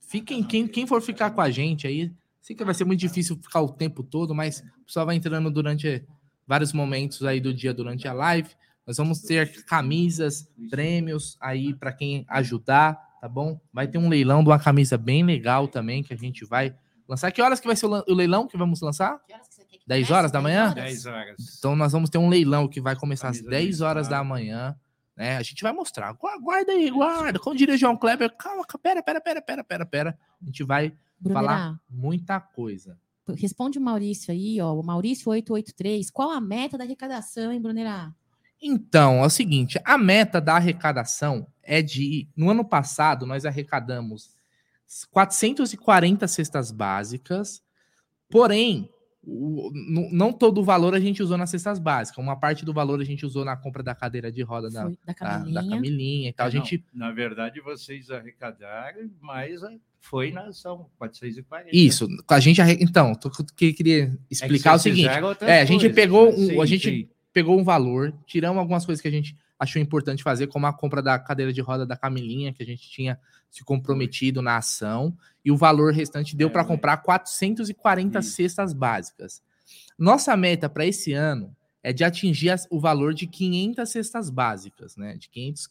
fiquem, 0.00 0.42
quem, 0.42 0.66
quem 0.66 0.86
for 0.86 1.00
ficar 1.00 1.30
com 1.30 1.40
a 1.40 1.50
gente 1.50 1.86
aí, 1.86 2.12
sei 2.40 2.56
que 2.56 2.64
vai 2.64 2.74
ser 2.74 2.84
muito 2.84 3.00
difícil 3.00 3.36
ficar 3.36 3.60
o 3.60 3.72
tempo 3.72 4.02
todo, 4.02 4.34
mas 4.34 4.62
o 4.82 4.84
pessoal 4.84 5.06
vai 5.06 5.14
entrando 5.14 5.50
durante 5.50 6.04
vários 6.46 6.72
momentos 6.72 7.22
aí 7.24 7.40
do 7.40 7.54
dia 7.54 7.72
durante 7.72 8.08
a 8.08 8.12
live. 8.12 8.50
Nós 8.84 8.96
vamos 8.96 9.20
ter 9.20 9.64
camisas, 9.64 10.48
prêmios 10.68 11.36
aí 11.40 11.72
para 11.72 11.92
quem 11.92 12.24
ajudar, 12.28 12.98
tá 13.20 13.28
bom? 13.28 13.60
Vai 13.72 13.86
ter 13.86 13.98
um 13.98 14.08
leilão 14.08 14.42
de 14.42 14.50
uma 14.50 14.58
camisa 14.58 14.98
bem 14.98 15.24
legal 15.24 15.68
também 15.68 16.02
que 16.02 16.12
a 16.12 16.16
gente 16.16 16.44
vai 16.44 16.74
lançar. 17.08 17.30
Que 17.30 17.40
horas 17.40 17.60
que 17.60 17.68
vai 17.68 17.76
ser 17.76 17.86
o 17.86 18.14
leilão 18.14 18.48
que 18.48 18.56
vamos 18.56 18.80
lançar? 18.80 19.20
Que 19.26 19.32
horas 19.32 19.48
10 19.86 20.10
horas 20.10 20.32
da 20.32 20.40
manhã? 20.40 20.72
10 20.72 21.06
horas. 21.06 21.56
Então 21.58 21.74
nós 21.74 21.92
vamos 21.92 22.10
ter 22.10 22.18
um 22.18 22.28
leilão 22.28 22.68
que 22.68 22.80
vai 22.80 22.96
começar 22.96 23.28
às 23.28 23.40
10 23.40 23.80
horas 23.80 24.08
da 24.08 24.22
manhã. 24.22 24.76
Né? 25.16 25.36
A 25.36 25.42
gente 25.42 25.62
vai 25.62 25.72
mostrar. 25.72 26.12
Guarda 26.12 26.72
aí, 26.72 26.90
guarda. 26.90 27.38
Como 27.38 27.56
diria 27.56 27.76
João 27.76 27.96
Kleber, 27.96 28.34
calma, 28.36 28.64
pera, 28.82 29.02
pera, 29.02 29.20
pera, 29.20 29.42
pera, 29.42 29.64
pera, 29.64 29.86
pera. 29.86 30.18
A 30.40 30.44
gente 30.46 30.64
vai 30.64 30.92
falar 31.30 31.78
muita 31.88 32.40
coisa. 32.40 32.98
Responde 33.36 33.78
o 33.78 33.82
Maurício 33.82 34.32
aí, 34.32 34.60
ó. 34.60 34.74
O 34.74 34.82
Maurício 34.82 35.30
883. 35.30 36.10
Qual 36.10 36.30
a 36.30 36.40
meta 36.40 36.78
da 36.78 36.84
arrecadação, 36.84 37.52
hein, 37.52 37.60
Brunerá? 37.60 38.12
Então, 38.60 39.22
é 39.22 39.26
o 39.26 39.30
seguinte: 39.30 39.80
a 39.84 39.96
meta 39.96 40.40
da 40.40 40.56
arrecadação 40.56 41.46
é 41.62 41.80
de. 41.80 42.28
No 42.36 42.50
ano 42.50 42.64
passado, 42.64 43.26
nós 43.26 43.44
arrecadamos 43.44 44.34
440 45.10 46.26
cestas 46.26 46.70
básicas, 46.70 47.62
porém, 48.28 48.90
o, 49.22 49.70
não 50.10 50.32
todo 50.32 50.58
o 50.58 50.64
valor 50.64 50.94
a 50.94 51.00
gente 51.00 51.22
usou 51.22 51.36
nas 51.36 51.50
cestas 51.50 51.78
básicas. 51.78 52.22
Uma 52.22 52.36
parte 52.36 52.64
do 52.64 52.72
valor 52.72 53.00
a 53.00 53.04
gente 53.04 53.26
usou 53.26 53.44
na 53.44 53.56
compra 53.56 53.82
da 53.82 53.94
cadeira 53.94 54.32
de 54.32 54.42
roda 54.42 54.70
da, 54.70 54.90
da, 55.06 55.14
Camilinha. 55.14 55.54
Da, 55.54 55.60
da 55.60 55.68
Camilinha 55.68 56.28
e 56.30 56.32
tal. 56.32 56.46
a 56.46 56.50
gente... 56.50 56.84
na 56.92 57.12
verdade, 57.12 57.60
vocês 57.60 58.10
arrecadaram, 58.10 59.10
mas 59.20 59.60
foi 60.00 60.32
na 60.32 60.46
ação 60.46 60.88
440. 60.98 61.68
Isso, 61.72 62.08
a 62.28 62.40
gente 62.40 62.60
então, 62.80 63.14
que 63.56 63.72
queria 63.72 64.16
explicar 64.30 64.70
é 64.70 64.72
que 64.72 64.76
o 64.76 64.78
seguinte. 64.78 65.10
É, 65.42 65.60
a 65.60 65.64
gente 65.64 65.80
coisas, 65.80 65.94
pegou 65.94 66.30
um, 66.30 66.46
sim, 66.46 66.60
a 66.60 66.66
gente 66.66 66.90
sim. 66.90 67.08
pegou 67.32 67.60
um 67.60 67.64
valor, 67.64 68.14
tiramos 68.26 68.58
algumas 68.58 68.86
coisas 68.86 69.02
que 69.02 69.08
a 69.08 69.10
gente 69.10 69.36
achou 69.60 69.80
importante 69.80 70.22
fazer, 70.22 70.46
como 70.46 70.66
a 70.66 70.72
compra 70.72 71.02
da 71.02 71.18
cadeira 71.18 71.52
de 71.52 71.60
roda 71.60 71.84
da 71.84 71.96
Camilinha, 71.96 72.52
que 72.52 72.62
a 72.62 72.66
gente 72.66 72.88
tinha 72.88 73.20
se 73.50 73.62
comprometido 73.62 74.40
na 74.40 74.56
ação, 74.56 75.14
e 75.44 75.52
o 75.52 75.56
valor 75.56 75.92
restante 75.92 76.34
deu 76.34 76.48
é, 76.48 76.50
para 76.50 76.64
comprar 76.64 76.96
440 76.96 78.18
isso. 78.18 78.30
cestas 78.30 78.72
básicas. 78.72 79.42
Nossa 79.98 80.34
meta 80.34 80.68
para 80.68 80.86
esse 80.86 81.12
ano 81.12 81.54
é 81.82 81.92
de 81.92 82.02
atingir 82.02 82.54
o 82.70 82.80
valor 82.80 83.12
de 83.12 83.26
500 83.26 83.88
cestas 83.88 84.30
básicas, 84.30 84.96
né? 84.96 85.16
De 85.16 85.28
500 85.28 85.68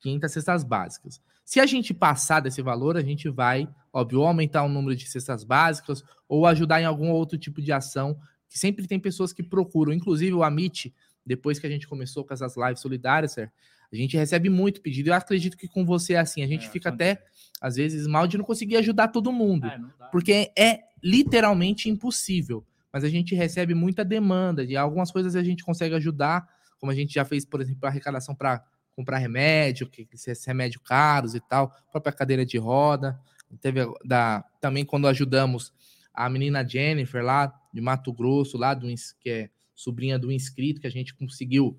500 0.00 0.32
cestas 0.32 0.64
básicas. 0.64 1.20
Se 1.44 1.60
a 1.60 1.66
gente 1.66 1.94
passar 1.94 2.40
desse 2.40 2.62
valor, 2.62 2.96
a 2.96 3.02
gente 3.02 3.28
vai, 3.28 3.68
óbvio, 3.92 4.22
aumentar 4.22 4.62
o 4.62 4.68
número 4.68 4.94
de 4.94 5.08
cestas 5.08 5.44
básicas 5.44 6.04
ou 6.28 6.46
ajudar 6.46 6.80
em 6.80 6.84
algum 6.84 7.10
outro 7.10 7.38
tipo 7.38 7.60
de 7.62 7.72
ação, 7.72 8.18
que 8.48 8.58
sempre 8.58 8.86
tem 8.86 9.00
pessoas 9.00 9.32
que 9.32 9.42
procuram. 9.42 9.92
Inclusive, 9.92 10.32
o 10.34 10.42
Amit, 10.42 10.94
depois 11.28 11.58
que 11.58 11.66
a 11.66 11.70
gente 11.70 11.86
começou 11.86 12.24
com 12.24 12.32
essas 12.32 12.56
lives 12.56 12.80
solidárias, 12.80 13.36
a 13.38 13.96
gente 13.96 14.16
recebe 14.16 14.48
muito 14.48 14.80
pedido. 14.80 15.10
Eu 15.10 15.14
acredito 15.14 15.58
que 15.58 15.68
com 15.68 15.84
você 15.84 16.14
é 16.14 16.18
assim. 16.18 16.42
A 16.42 16.46
gente 16.46 16.66
é, 16.66 16.70
fica 16.70 16.88
até, 16.88 17.22
às 17.60 17.76
vezes, 17.76 18.06
mal 18.06 18.26
de 18.26 18.38
não 18.38 18.44
conseguir 18.44 18.76
ajudar 18.78 19.08
todo 19.08 19.30
mundo. 19.30 19.66
É, 19.66 19.78
porque 20.10 20.50
é 20.58 20.80
literalmente 21.02 21.90
impossível. 21.90 22.64
Mas 22.90 23.04
a 23.04 23.08
gente 23.10 23.34
recebe 23.34 23.74
muita 23.74 24.02
demanda. 24.02 24.66
De 24.66 24.74
algumas 24.74 25.10
coisas 25.10 25.36
a 25.36 25.42
gente 25.42 25.62
consegue 25.62 25.94
ajudar, 25.94 26.48
como 26.80 26.90
a 26.90 26.94
gente 26.94 27.12
já 27.12 27.24
fez, 27.24 27.44
por 27.44 27.60
exemplo, 27.60 27.84
a 27.84 27.88
arrecadação 27.88 28.34
para 28.34 28.64
comprar 28.96 29.18
remédio, 29.18 29.86
que 29.86 30.08
esses 30.12 30.44
remédios 30.44 30.82
caros 30.82 31.34
e 31.34 31.40
tal, 31.40 31.72
própria 31.92 32.12
cadeira 32.12 32.44
de 32.44 32.56
roda. 32.56 33.20
Teve 33.60 33.86
da, 34.04 34.44
também 34.60 34.84
quando 34.84 35.06
ajudamos 35.06 35.72
a 36.12 36.28
menina 36.28 36.66
Jennifer 36.66 37.22
lá 37.22 37.54
de 37.72 37.80
Mato 37.80 38.12
Grosso, 38.12 38.56
lá 38.56 38.74
do 38.74 38.86
que 39.20 39.30
é 39.30 39.50
sobrinha 39.78 40.18
do 40.18 40.32
inscrito, 40.32 40.80
que 40.80 40.86
a 40.86 40.90
gente 40.90 41.14
conseguiu 41.14 41.78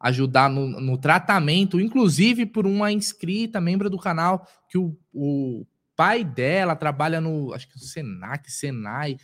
ajudar 0.00 0.50
no, 0.50 0.68
no 0.80 0.98
tratamento, 0.98 1.80
inclusive 1.80 2.44
por 2.44 2.66
uma 2.66 2.90
inscrita, 2.90 3.60
membro 3.60 3.88
do 3.88 3.98
canal, 3.98 4.46
que 4.68 4.76
o, 4.76 4.96
o 5.12 5.64
pai 5.94 6.24
dela 6.24 6.74
trabalha 6.74 7.20
no, 7.20 7.54
acho 7.54 7.68
que 7.68 7.76
no 7.76 7.82
Senac, 7.82 8.50
Senai, 8.50 9.16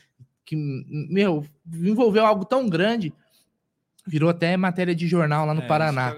que, 0.44 0.54
meu, 0.54 1.44
envolveu 1.66 2.24
algo 2.24 2.44
tão 2.44 2.68
grande 2.68 3.12
Virou 4.04 4.30
até 4.30 4.56
matéria 4.56 4.96
de 4.96 5.06
jornal 5.06 5.46
lá 5.46 5.54
no 5.54 5.62
é, 5.62 5.66
Paraná. 5.66 6.12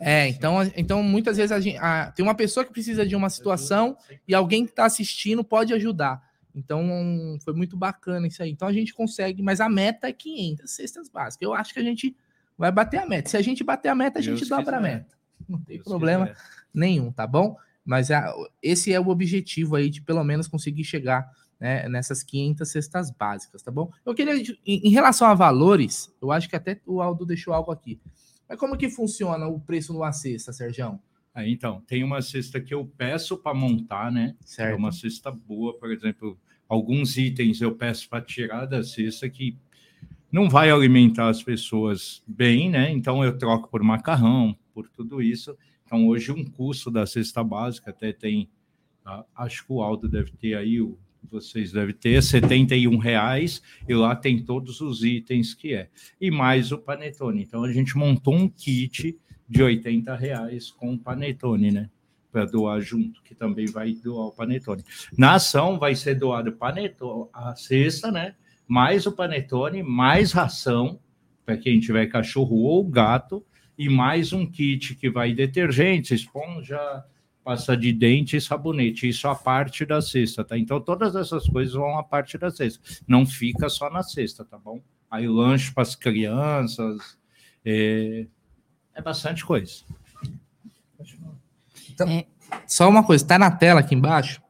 É, 0.00 0.24
é 0.24 0.28
então, 0.28 0.56
então 0.76 1.00
muitas 1.00 1.36
vezes 1.36 1.52
a 1.52 1.60
gente, 1.60 1.78
a, 1.78 2.10
tem 2.10 2.24
uma 2.24 2.34
pessoa 2.34 2.64
que 2.64 2.72
precisa 2.72 3.06
de 3.06 3.14
uma 3.14 3.30
situação 3.30 3.96
e 4.26 4.34
alguém 4.34 4.64
que 4.64 4.72
está 4.72 4.84
assistindo 4.84 5.44
pode 5.44 5.72
ajudar. 5.72 6.20
Então 6.54 7.38
foi 7.44 7.54
muito 7.54 7.76
bacana 7.76 8.26
isso 8.26 8.42
aí. 8.42 8.50
Então 8.50 8.68
a 8.68 8.72
gente 8.72 8.94
consegue, 8.94 9.42
mas 9.42 9.60
a 9.60 9.68
meta 9.68 10.08
é 10.08 10.12
500 10.12 10.70
cestas 10.70 11.08
básicas. 11.08 11.42
Eu 11.42 11.54
acho 11.54 11.72
que 11.72 11.80
a 11.80 11.84
gente 11.84 12.16
vai 12.56 12.70
bater 12.70 12.98
a 12.98 13.06
meta. 13.06 13.28
Se 13.28 13.36
a 13.36 13.42
gente 13.42 13.64
bater 13.64 13.88
a 13.88 13.94
meta, 13.94 14.18
a 14.18 14.22
gente 14.22 14.38
Deus 14.38 14.48
dobra 14.48 14.76
a 14.76 14.80
meta. 14.80 15.16
Não 15.48 15.60
tem 15.60 15.76
Deus 15.76 15.88
problema 15.88 16.28
quiser. 16.28 16.42
nenhum, 16.72 17.10
tá 17.10 17.26
bom? 17.26 17.56
Mas 17.84 18.10
a, 18.10 18.32
esse 18.62 18.92
é 18.92 19.00
o 19.00 19.08
objetivo 19.08 19.76
aí 19.76 19.88
de 19.88 20.02
pelo 20.02 20.22
menos 20.22 20.46
conseguir 20.46 20.84
chegar 20.84 21.30
né, 21.58 21.88
nessas 21.88 22.22
500 22.22 22.68
cestas 22.68 23.10
básicas, 23.10 23.62
tá 23.62 23.70
bom? 23.70 23.90
Eu 24.04 24.14
queria, 24.14 24.34
em, 24.36 24.88
em 24.88 24.90
relação 24.90 25.28
a 25.28 25.34
valores, 25.34 26.14
eu 26.20 26.32
acho 26.32 26.48
que 26.48 26.56
até 26.56 26.80
o 26.86 27.00
Aldo 27.00 27.26
deixou 27.26 27.52
algo 27.52 27.70
aqui. 27.70 28.00
Mas 28.48 28.58
como 28.58 28.76
que 28.76 28.88
funciona 28.88 29.46
o 29.46 29.60
preço 29.60 29.92
numa 29.92 30.12
cesta, 30.12 30.52
Sérgio? 30.52 30.98
Ah, 31.32 31.46
então, 31.46 31.80
tem 31.86 32.02
uma 32.02 32.20
cesta 32.20 32.60
que 32.60 32.74
eu 32.74 32.84
peço 32.96 33.36
para 33.38 33.54
montar, 33.54 34.10
né? 34.10 34.34
É 34.40 34.46
certo. 34.46 34.72
É 34.72 34.76
uma 34.76 34.90
cesta 34.90 35.30
boa, 35.30 35.78
por 35.78 35.90
exemplo, 35.92 36.38
alguns 36.68 37.16
itens 37.16 37.60
eu 37.60 37.74
peço 37.74 38.08
para 38.08 38.22
tirar 38.22 38.66
da 38.66 38.82
cesta 38.82 39.28
que 39.28 39.56
não 40.30 40.48
vai 40.48 40.70
alimentar 40.70 41.28
as 41.28 41.42
pessoas 41.42 42.22
bem, 42.26 42.70
né? 42.70 42.90
Então 42.90 43.24
eu 43.24 43.36
troco 43.36 43.68
por 43.68 43.82
macarrão, 43.82 44.56
por 44.72 44.88
tudo 44.88 45.22
isso. 45.22 45.56
Então 45.84 46.06
hoje 46.06 46.32
um 46.32 46.44
custo 46.44 46.90
da 46.90 47.06
cesta 47.06 47.42
básica 47.42 47.90
até 47.90 48.12
tem, 48.12 48.48
ah, 49.04 49.24
acho 49.34 49.66
que 49.66 49.72
o 49.72 49.82
Aldo 49.82 50.08
deve 50.08 50.32
ter 50.32 50.54
aí 50.54 50.80
vocês 51.30 51.72
devem 51.72 51.94
ter, 51.94 52.22
71 52.22 52.96
reais, 52.96 53.62
e 53.88 53.94
lá 53.94 54.16
tem 54.16 54.42
todos 54.42 54.80
os 54.80 55.04
itens 55.04 55.54
que 55.54 55.74
é. 55.74 55.88
E 56.20 56.30
mais 56.30 56.72
o 56.72 56.78
panetone. 56.78 57.42
Então 57.42 57.62
a 57.62 57.72
gente 57.72 57.96
montou 57.96 58.34
um 58.34 58.48
kit 58.48 59.18
de 59.50 59.64
80 59.64 60.14
reais 60.14 60.70
com 60.70 60.96
panetone, 60.96 61.72
né? 61.72 61.90
Para 62.30 62.44
doar 62.44 62.80
junto, 62.80 63.20
que 63.24 63.34
também 63.34 63.66
vai 63.66 63.92
doar 63.92 64.28
o 64.28 64.32
panetone. 64.32 64.84
Na 65.18 65.34
ação 65.34 65.76
vai 65.76 65.96
ser 65.96 66.14
doado 66.14 66.52
panetone, 66.52 67.28
a 67.32 67.56
cesta, 67.56 68.12
né? 68.12 68.36
Mais 68.68 69.06
o 69.06 69.12
panetone, 69.12 69.82
mais 69.82 70.30
ração, 70.30 71.00
para 71.44 71.56
quem 71.56 71.80
tiver 71.80 72.06
cachorro 72.06 72.58
ou 72.58 72.88
gato, 72.88 73.44
e 73.76 73.88
mais 73.88 74.32
um 74.32 74.46
kit 74.46 74.94
que 74.94 75.10
vai 75.10 75.32
detergente, 75.34 76.14
esponja, 76.14 77.04
pasta 77.42 77.76
de 77.76 77.92
dente 77.92 78.36
e 78.36 78.40
sabonete. 78.40 79.08
Isso 79.08 79.26
a 79.26 79.34
parte 79.34 79.84
da 79.84 80.00
cesta, 80.00 80.44
tá? 80.44 80.56
Então 80.56 80.80
todas 80.80 81.16
essas 81.16 81.48
coisas 81.48 81.74
vão 81.74 81.98
a 81.98 82.04
parte 82.04 82.38
da 82.38 82.52
cesta. 82.52 82.80
Não 83.08 83.26
fica 83.26 83.68
só 83.68 83.90
na 83.90 84.04
cesta, 84.04 84.44
tá 84.44 84.56
bom? 84.56 84.80
Aí 85.10 85.26
lanche 85.26 85.74
para 85.74 85.82
as 85.82 85.96
crianças, 85.96 87.18
é... 87.64 88.28
é, 89.00 89.02
bastante 89.02 89.44
coisa. 89.44 89.82
Então, 91.90 92.08
é. 92.08 92.26
Só 92.66 92.88
uma 92.88 93.04
coisa, 93.04 93.26
tá 93.26 93.38
na 93.38 93.50
tela 93.50 93.80
aqui 93.80 93.94
embaixo, 93.94 94.42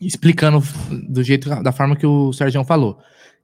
explicando 0.00 0.62
do 1.08 1.22
jeito, 1.22 1.48
da 1.62 1.72
forma 1.72 1.96
que 1.96 2.06
o 2.06 2.32
Sérgio 2.32 2.64
falou. 2.64 3.00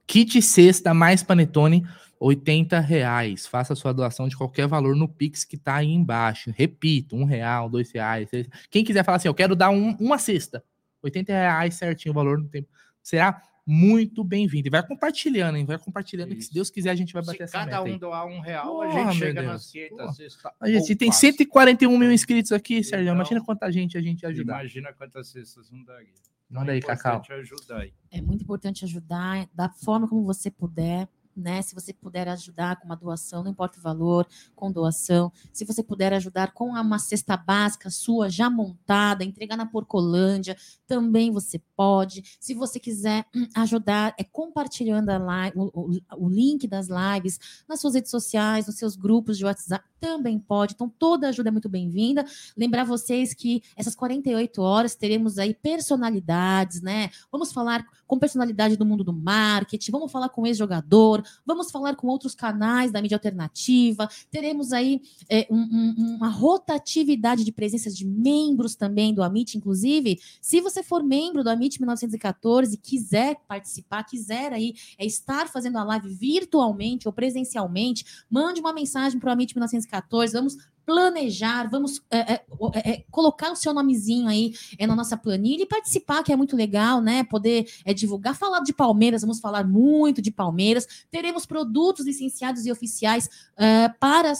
Kit 0.07 0.41
cesta 0.41 0.93
mais 0.93 1.23
panetone 1.23 1.85
80 2.19 2.79
reais. 2.79 3.45
Faça 3.45 3.75
sua 3.75 3.93
doação 3.93 4.27
de 4.27 4.37
qualquer 4.37 4.67
valor 4.67 4.95
no 4.95 5.07
Pix 5.09 5.43
que 5.43 5.55
está 5.55 5.75
aí 5.75 5.91
embaixo. 5.91 6.53
Repito, 6.55 7.15
um 7.15 7.25
real, 7.25 7.69
dois 7.69 7.91
reais. 7.91 8.29
Quem 8.69 8.83
quiser 8.83 9.03
falar 9.03 9.17
assim, 9.17 9.27
eu 9.27 9.33
quero 9.33 9.55
dar 9.55 9.69
um, 9.69 9.95
uma 9.99 10.17
cesta. 10.17 10.63
80 11.01 11.33
reais 11.33 11.75
certinho 11.75 12.13
o 12.13 12.15
valor 12.15 12.39
no 12.39 12.47
tempo. 12.47 12.69
Será 13.01 13.41
muito 13.65 14.23
bem-vindo. 14.23 14.67
E 14.67 14.71
vai 14.71 14.85
compartilhando, 14.85 15.57
hein? 15.57 15.65
Vai 15.65 15.77
compartilhando, 15.77 16.29
Isso. 16.29 16.37
que 16.37 16.45
se 16.45 16.53
Deus 16.53 16.69
quiser 16.69 16.91
a 16.91 16.95
gente 16.95 17.13
vai 17.13 17.23
bater 17.23 17.37
se 17.37 17.43
essa 17.43 17.65
cada 17.65 17.81
um 17.81 17.97
doar 17.97 18.25
um 18.25 18.39
real, 18.39 18.65
Porra, 18.67 18.87
a 18.87 19.11
gente 19.11 19.19
chega 19.19 19.41
nas 19.41 19.71
500 19.71 20.15
cestas. 20.15 20.51
A 20.59 20.69
gente 20.69 20.95
tem 20.95 21.11
141 21.11 21.97
mil 21.97 22.11
inscritos 22.11 22.51
aqui, 22.51 22.75
então, 22.75 22.89
Sérgio. 22.89 23.13
Imagina 23.13 23.43
quanta 23.43 23.71
gente 23.71 23.97
a 23.97 24.01
gente 24.01 24.25
ajudar. 24.25 24.59
Imagina 24.59 24.93
quantas 24.93 25.29
cestas 25.29 25.71
não 25.71 25.83
daria. 25.83 26.13
Manda 26.49 26.71
é 26.71 26.75
aí, 26.75 26.81
Cacau. 26.81 27.21
Ajudar 27.29 27.87
É 28.11 28.21
muito 28.21 28.43
importante 28.43 28.85
ajudar 28.85 29.47
da 29.53 29.69
forma 29.69 30.07
como 30.07 30.23
você 30.23 30.51
puder 30.51 31.07
né? 31.35 31.61
Se 31.61 31.73
você 31.73 31.93
puder 31.93 32.27
ajudar 32.29 32.77
com 32.77 32.85
uma 32.85 32.95
doação, 32.95 33.43
não 33.43 33.51
importa 33.51 33.79
o 33.79 33.81
valor, 33.81 34.27
com 34.55 34.71
doação. 34.71 35.31
Se 35.51 35.65
você 35.65 35.83
puder 35.83 36.13
ajudar 36.13 36.53
com 36.53 36.69
uma 36.69 36.99
cesta 36.99 37.35
básica 37.35 37.89
sua 37.89 38.29
já 38.29 38.49
montada, 38.49 39.23
entregar 39.23 39.57
na 39.57 39.65
Porcolândia, 39.65 40.57
também 40.87 41.31
você 41.31 41.59
pode. 41.75 42.37
Se 42.39 42.53
você 42.53 42.79
quiser 42.79 43.25
hum, 43.35 43.47
ajudar, 43.55 44.13
é 44.17 44.23
compartilhando 44.23 45.09
a 45.09 45.17
live, 45.17 45.57
o, 45.57 45.71
o, 45.73 46.25
o 46.25 46.29
link 46.29 46.67
das 46.67 46.87
lives 46.87 47.39
nas 47.67 47.79
suas 47.79 47.95
redes 47.95 48.11
sociais, 48.11 48.67
nos 48.67 48.77
seus 48.77 48.95
grupos 48.95 49.37
de 49.37 49.45
WhatsApp, 49.45 49.83
também 49.99 50.37
pode. 50.37 50.73
Então, 50.73 50.89
toda 50.89 51.29
ajuda 51.29 51.47
é 51.47 51.51
muito 51.51 51.69
bem-vinda. 51.69 52.25
Lembrar 52.57 52.83
vocês 52.83 53.33
que 53.33 53.63
essas 53.75 53.95
48 53.95 54.61
horas 54.61 54.95
teremos 54.95 55.37
aí 55.37 55.53
personalidades, 55.53 56.81
né? 56.81 57.09
Vamos 57.31 57.53
falar 57.53 57.85
com 58.05 58.19
personalidade 58.19 58.75
do 58.75 58.85
mundo 58.85 59.03
do 59.03 59.13
marketing, 59.13 59.91
vamos 59.91 60.11
falar 60.11 60.29
com 60.29 60.45
ex-jogador, 60.45 61.22
vamos 61.45 61.71
falar 61.71 61.95
com 61.95 62.07
outros 62.07 62.35
canais 62.35 62.91
da 62.91 63.01
mídia 63.01 63.15
alternativa, 63.15 64.09
teremos 64.31 64.71
aí 64.73 65.01
é, 65.29 65.47
um, 65.49 65.57
um, 65.57 66.15
uma 66.17 66.29
rotatividade 66.29 67.43
de 67.43 67.51
presenças 67.51 67.95
de 67.97 68.05
membros 68.05 68.75
também 68.75 69.13
do 69.13 69.23
Amit, 69.23 69.57
inclusive, 69.57 70.19
se 70.41 70.61
você 70.61 70.83
for 70.83 71.03
membro 71.03 71.43
do 71.43 71.49
Amit 71.49 71.79
1914 71.79 72.77
quiser 72.77 73.37
participar, 73.47 74.03
quiser 74.03 74.53
aí 74.53 74.73
é, 74.97 75.05
estar 75.05 75.47
fazendo 75.47 75.77
a 75.77 75.83
live 75.83 76.09
virtualmente 76.13 77.07
ou 77.07 77.13
presencialmente, 77.13 78.05
mande 78.29 78.59
uma 78.59 78.73
mensagem 78.73 79.19
para 79.19 79.29
o 79.29 79.33
Amit 79.33 79.55
1914, 79.55 80.33
vamos 80.33 80.57
planejar, 80.85 81.69
vamos 81.69 82.01
é, 82.11 82.33
é, 82.33 82.45
é, 82.73 82.91
é, 82.91 83.05
colocar 83.09 83.51
o 83.51 83.55
seu 83.55 83.73
nomezinho 83.73 84.27
aí 84.27 84.53
é, 84.77 84.85
na 84.85 84.95
nossa 84.95 85.15
planilha 85.15 85.63
e 85.63 85.65
participar, 85.65 86.23
que 86.23 86.31
é 86.31 86.35
muito 86.35 86.55
legal, 86.55 87.01
né? 87.01 87.23
Poder 87.23 87.65
é, 87.85 87.93
divulgar, 87.93 88.35
falar 88.35 88.59
de 88.59 88.73
Palmeiras, 88.73 89.21
vamos 89.21 89.39
falar 89.39 89.65
muito 89.65 90.21
de 90.21 90.31
Palmeiras. 90.31 90.87
Teremos 91.09 91.45
produtos 91.45 92.05
licenciados 92.05 92.65
e 92.65 92.71
oficiais 92.71 93.29
é, 93.57 93.87
para 93.87 94.33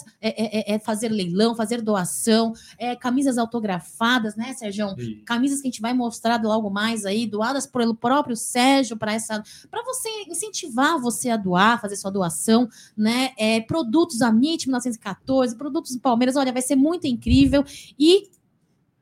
fazer 0.83 1.09
leilão, 1.09 1.55
fazer 1.55 1.81
doação, 1.81 2.53
camisas 2.99 3.37
autografadas, 3.37 4.35
né, 4.35 4.53
Sérgio? 4.53 4.87
Camisas 5.25 5.61
que 5.61 5.67
a 5.67 5.71
gente 5.71 5.81
vai 5.81 5.93
mostrar 5.93 6.41
logo 6.41 6.69
mais 6.69 7.05
aí, 7.05 7.27
doadas 7.27 7.65
pelo 7.65 7.95
próprio 7.95 8.35
Sérgio 8.35 8.97
para 8.97 9.13
essa, 9.13 9.43
para 9.69 9.83
você 9.83 10.09
incentivar 10.27 10.99
você 10.99 11.29
a 11.29 11.37
doar, 11.37 11.79
fazer 11.79 11.95
sua 11.95 12.11
doação, 12.11 12.67
né? 12.97 13.31
produtos 13.67 14.21
Amit 14.21 14.67
1914, 14.67 15.55
produtos 15.55 15.95
Palmeiras 15.97 16.32
Olha, 16.35 16.51
vai 16.51 16.61
ser 16.61 16.75
muito 16.75 17.07
incrível 17.07 17.63
e 17.99 18.29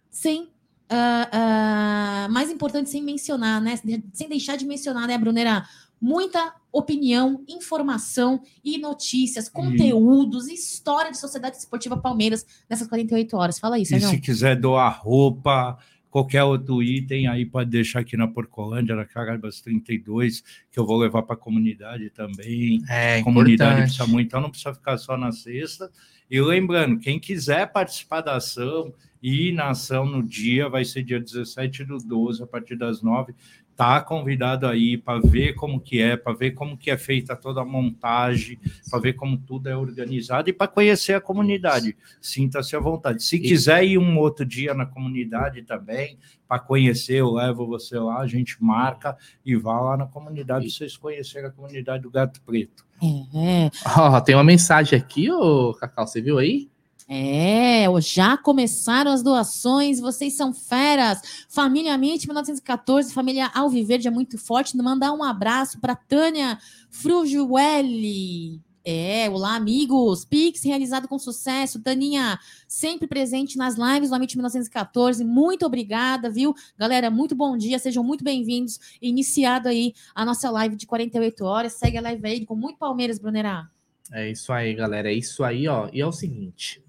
sem 0.09 0.49
Uh, 0.91 2.27
uh, 2.27 2.29
mais 2.33 2.51
importante 2.51 2.89
sem 2.89 3.01
mencionar, 3.01 3.61
né? 3.61 3.79
Sem 4.11 4.27
deixar 4.27 4.57
de 4.57 4.65
mencionar, 4.65 5.07
né, 5.07 5.17
Brunera? 5.17 5.65
Muita 6.01 6.53
opinião, 6.69 7.45
informação 7.47 8.41
e 8.61 8.77
notícias, 8.77 9.47
conteúdos, 9.47 10.49
e... 10.49 10.53
história 10.53 11.09
de 11.09 11.17
Sociedade 11.17 11.55
Esportiva 11.55 11.95
Palmeiras 11.95 12.45
nessas 12.69 12.87
48 12.87 13.37
horas. 13.37 13.57
Fala 13.57 13.79
isso, 13.79 13.95
E 13.95 14.01
se 14.01 14.19
quiser 14.19 14.59
doar 14.59 14.99
roupa, 15.01 15.77
qualquer 16.11 16.43
outro 16.43 16.83
item, 16.83 17.27
aí 17.27 17.45
pode 17.45 17.71
deixar 17.71 18.01
aqui 18.01 18.17
na 18.17 18.27
Porcolândia, 18.27 18.95
na 18.95 19.05
Carabas 19.05 19.61
32, 19.61 20.43
que 20.69 20.77
eu 20.77 20.85
vou 20.85 20.99
levar 20.99 21.23
para 21.23 21.35
a 21.35 21.39
comunidade 21.39 22.09
também. 22.09 22.83
É, 22.87 23.19
a 23.19 23.23
comunidade 23.23 23.71
importante. 23.71 23.95
precisa 23.95 24.07
muito, 24.07 24.27
então 24.27 24.41
não 24.41 24.49
precisa 24.49 24.73
ficar 24.73 24.97
só 24.97 25.17
na 25.17 25.31
sexta. 25.31 25.89
E 26.29 26.39
lembrando, 26.39 26.99
quem 26.99 27.19
quiser 27.19 27.71
participar 27.71 28.21
da 28.21 28.35
ação, 28.35 28.93
E 29.23 29.51
na 29.51 29.69
ação 29.69 30.03
no 30.03 30.23
dia 30.23 30.67
vai 30.67 30.83
ser 30.83 31.03
dia 31.03 31.19
17 31.19 31.85
do 31.85 31.99
12, 31.99 32.41
a 32.41 32.47
partir 32.47 32.75
das 32.75 33.03
9 33.03 33.35
tá 33.81 33.99
convidado 33.99 34.67
aí 34.67 34.95
para 34.95 35.19
ver 35.19 35.55
como 35.55 35.81
que 35.81 35.99
é, 35.99 36.15
para 36.15 36.33
ver 36.33 36.51
como 36.51 36.77
que 36.77 36.91
é 36.91 36.97
feita 36.99 37.35
toda 37.35 37.61
a 37.61 37.65
montagem, 37.65 38.59
para 38.87 38.99
ver 38.99 39.13
como 39.13 39.39
tudo 39.39 39.69
é 39.69 39.75
organizado 39.75 40.47
e 40.51 40.53
para 40.53 40.67
conhecer 40.67 41.15
a 41.15 41.19
comunidade. 41.19 41.97
Sinta-se 42.21 42.75
à 42.75 42.79
vontade. 42.79 43.23
Se 43.23 43.39
quiser 43.39 43.83
ir 43.83 43.97
um 43.97 44.19
outro 44.19 44.45
dia 44.45 44.75
na 44.75 44.85
comunidade 44.85 45.63
também, 45.63 46.19
para 46.47 46.59
conhecer, 46.59 47.15
eu 47.15 47.31
levo 47.31 47.65
você 47.65 47.97
lá, 47.97 48.19
a 48.19 48.27
gente 48.27 48.55
marca 48.63 49.17
e 49.43 49.55
vá 49.55 49.81
lá 49.81 49.97
na 49.97 50.05
comunidade 50.05 50.67
para 50.67 50.75
vocês 50.75 50.95
conhecerem 50.95 51.49
a 51.49 51.51
comunidade 51.51 52.03
do 52.03 52.11
Gato 52.11 52.39
Preto. 52.43 52.85
É. 53.01 53.71
Oh, 53.99 54.21
tem 54.21 54.35
uma 54.35 54.43
mensagem 54.43 54.99
aqui, 54.99 55.31
ô 55.31 55.73
Cacau, 55.73 56.05
você 56.05 56.21
viu 56.21 56.37
aí? 56.37 56.69
É, 57.07 57.85
já 58.01 58.37
começaram 58.37 59.11
as 59.11 59.21
doações, 59.21 59.99
vocês 59.99 60.33
são 60.33 60.53
feras. 60.53 61.45
Família 61.49 61.97
Mente 61.97 62.27
1914, 62.27 63.13
família 63.13 63.51
Alviverde 63.53 64.07
é 64.07 64.11
muito 64.11 64.37
forte. 64.37 64.75
Mandar 64.77 65.11
um 65.13 65.23
abraço 65.23 65.79
para 65.79 65.95
Tânia 65.95 66.57
Frujueli. 66.89 68.61
É, 68.83 69.29
olá, 69.29 69.55
amigos. 69.55 70.25
Pix 70.25 70.63
realizado 70.63 71.07
com 71.07 71.19
sucesso. 71.19 71.81
Taninha, 71.81 72.39
sempre 72.67 73.07
presente 73.07 73.57
nas 73.57 73.75
lives 73.75 74.09
do 74.09 74.15
Amit 74.15 74.35
1914. 74.35 75.23
Muito 75.23 75.65
obrigada, 75.65 76.29
viu? 76.29 76.55
Galera, 76.77 77.11
muito 77.11 77.35
bom 77.35 77.55
dia. 77.55 77.77
Sejam 77.77 78.03
muito 78.03 78.23
bem-vindos. 78.23 78.79
Iniciado 78.99 79.69
aí 79.69 79.93
a 80.15 80.25
nossa 80.25 80.49
live 80.49 80.75
de 80.75 80.87
48 80.87 81.45
horas. 81.45 81.73
Segue 81.73 81.97
a 81.97 82.01
live 82.01 82.27
aí 82.27 82.45
com 82.45 82.55
muito 82.55 82.79
Palmeiras, 82.79 83.19
Brunerá. 83.19 83.69
É 84.11 84.31
isso 84.31 84.51
aí, 84.51 84.73
galera. 84.73 85.11
É 85.11 85.13
isso 85.13 85.43
aí, 85.43 85.67
ó. 85.67 85.87
E 85.93 86.01
é 86.01 86.05
o 86.05 86.11
seguinte 86.11 86.81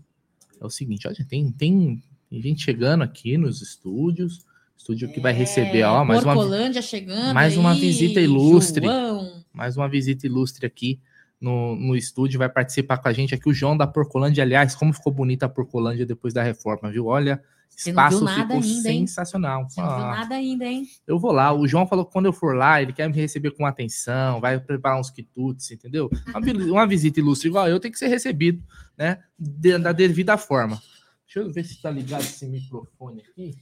é 0.62 0.66
o 0.66 0.70
seguinte, 0.70 1.08
olha, 1.08 1.26
tem, 1.28 1.50
tem, 1.50 2.02
tem 2.30 2.40
gente 2.40 2.62
chegando 2.62 3.02
aqui 3.02 3.36
nos 3.36 3.60
estúdios, 3.60 4.46
estúdio 4.76 5.12
que 5.12 5.20
vai 5.20 5.32
receber, 5.32 5.82
ó, 5.82 6.04
mais 6.04 6.22
uma 6.22 6.82
chegando 6.82 7.34
mais 7.34 7.52
aí, 7.54 7.58
uma 7.58 7.74
visita 7.74 8.20
ilustre, 8.20 8.86
João. 8.86 9.44
mais 9.52 9.76
uma 9.76 9.88
visita 9.88 10.26
ilustre 10.26 10.64
aqui 10.64 11.00
no, 11.40 11.74
no 11.74 11.96
estúdio, 11.96 12.38
vai 12.38 12.48
participar 12.48 12.98
com 12.98 13.08
a 13.08 13.12
gente 13.12 13.34
aqui 13.34 13.48
o 13.48 13.52
João 13.52 13.76
da 13.76 13.86
Porcolândia, 13.86 14.44
aliás, 14.44 14.74
como 14.76 14.92
ficou 14.92 15.12
bonita 15.12 15.46
a 15.46 15.48
Porcolândia 15.48 16.06
depois 16.06 16.32
da 16.32 16.42
reforma, 16.42 16.90
viu? 16.90 17.06
Olha, 17.06 17.42
você 17.76 17.90
espaço 17.90 18.18
ficou 18.18 18.56
ainda, 18.56 18.62
sensacional. 18.62 19.68
Você 19.68 19.80
não 19.80 19.88
ah, 19.88 19.96
viu 19.96 20.06
nada 20.06 20.34
ainda, 20.34 20.64
hein? 20.64 20.86
Eu 21.06 21.18
vou 21.18 21.32
lá. 21.32 21.52
O 21.52 21.66
João 21.66 21.86
falou 21.86 22.04
que 22.04 22.12
quando 22.12 22.26
eu 22.26 22.32
for 22.32 22.54
lá, 22.54 22.80
ele 22.80 22.92
quer 22.92 23.08
me 23.08 23.16
receber 23.16 23.50
com 23.52 23.66
atenção, 23.66 24.40
vai 24.40 24.58
preparar 24.60 25.00
uns 25.00 25.10
quitutes, 25.10 25.70
entendeu? 25.70 26.10
Uma, 26.28 26.40
uma 26.80 26.86
visita 26.86 27.18
ilustre 27.18 27.48
igual 27.48 27.68
eu 27.68 27.80
tem 27.80 27.90
que 27.90 27.98
ser 27.98 28.08
recebido, 28.08 28.62
né? 28.96 29.22
De, 29.38 29.78
da 29.78 29.92
devida 29.92 30.36
forma. 30.36 30.80
Deixa 31.26 31.40
eu 31.40 31.52
ver 31.52 31.64
se 31.64 31.80
tá 31.80 31.90
ligado 31.90 32.20
esse 32.20 32.46
microfone 32.46 33.22
aqui. 33.22 33.56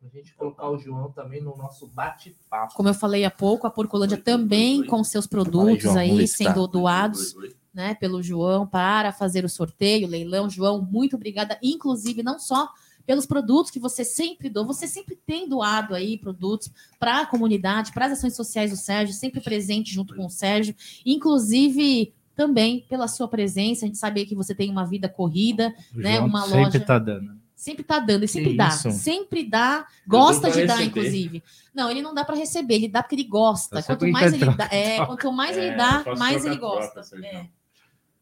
Pra 0.00 0.08
gente 0.08 0.34
colocar 0.34 0.68
o 0.68 0.78
João 0.78 1.12
também 1.12 1.40
no 1.42 1.56
nosso 1.56 1.86
bate-papo. 1.86 2.74
Como 2.74 2.88
eu 2.88 2.94
falei 2.94 3.24
há 3.24 3.30
pouco, 3.30 3.66
a 3.66 3.70
Porcolândia 3.70 4.16
oi, 4.16 4.22
também 4.22 4.78
oi, 4.78 4.82
oi. 4.82 4.86
com 4.88 5.04
seus 5.04 5.26
produtos 5.26 5.96
aí, 5.96 6.08
João, 6.08 6.20
aí 6.20 6.28
sendo 6.28 6.66
tá. 6.66 6.72
doados. 6.72 7.34
Né, 7.74 7.94
pelo 7.94 8.22
João 8.22 8.66
para 8.66 9.12
fazer 9.12 9.46
o 9.46 9.48
sorteio, 9.48 10.06
o 10.06 10.10
leilão. 10.10 10.50
João, 10.50 10.82
muito 10.82 11.16
obrigada. 11.16 11.58
Inclusive, 11.62 12.22
não 12.22 12.38
só 12.38 12.68
pelos 13.06 13.26
produtos 13.26 13.70
que 13.70 13.78
você 13.78 14.04
sempre 14.04 14.48
doa. 14.48 14.64
Você 14.64 14.86
sempre 14.86 15.16
tem 15.16 15.48
doado 15.48 15.94
aí 15.94 16.18
produtos 16.18 16.70
para 16.98 17.22
a 17.22 17.26
comunidade, 17.26 17.92
para 17.92 18.06
as 18.06 18.12
ações 18.12 18.36
sociais 18.36 18.70
do 18.70 18.76
Sérgio, 18.76 19.14
sempre 19.14 19.40
presente 19.40 19.92
junto 19.92 20.14
com 20.14 20.26
o 20.26 20.30
Sérgio, 20.30 20.74
inclusive 21.04 22.12
também 22.34 22.86
pela 22.88 23.08
sua 23.08 23.28
presença. 23.28 23.84
A 23.84 23.88
gente 23.88 23.98
sabe 23.98 24.24
que 24.26 24.34
você 24.34 24.54
tem 24.54 24.70
uma 24.70 24.84
vida 24.84 25.08
corrida, 25.08 25.74
o 25.94 25.98
né? 25.98 26.16
João 26.16 26.26
uma 26.26 26.42
sempre 26.42 26.56
loja. 26.56 26.70
Sempre 26.70 26.82
está 26.82 26.98
dando. 26.98 27.42
Sempre 27.54 27.82
está 27.82 27.98
dando, 28.00 28.24
e 28.24 28.28
sempre 28.28 28.50
que 28.50 28.56
dá. 28.56 28.68
Isso? 28.68 28.90
Sempre 28.90 29.44
dá, 29.44 29.86
gosta 30.04 30.50
de 30.50 30.66
dar, 30.66 30.82
inclusive. 30.82 31.44
Não, 31.72 31.88
ele 31.88 32.02
não 32.02 32.12
dá 32.12 32.24
para 32.24 32.34
receber, 32.34 32.74
ele 32.74 32.88
dá 32.88 33.04
porque 33.04 33.14
ele 33.14 33.22
gosta. 33.22 33.80
Quanto 33.84 34.08
mais 34.08 34.32
ele 34.32 34.46
dá, 34.46 34.68
é, 34.72 35.06
quanto 35.06 35.32
mais 35.32 35.56
é, 35.56 35.68
ele 35.68 35.76
dá, 35.76 36.04
mais 36.18 36.44
ele 36.44 36.56
gosta. 36.56 37.02
É. 37.24 37.46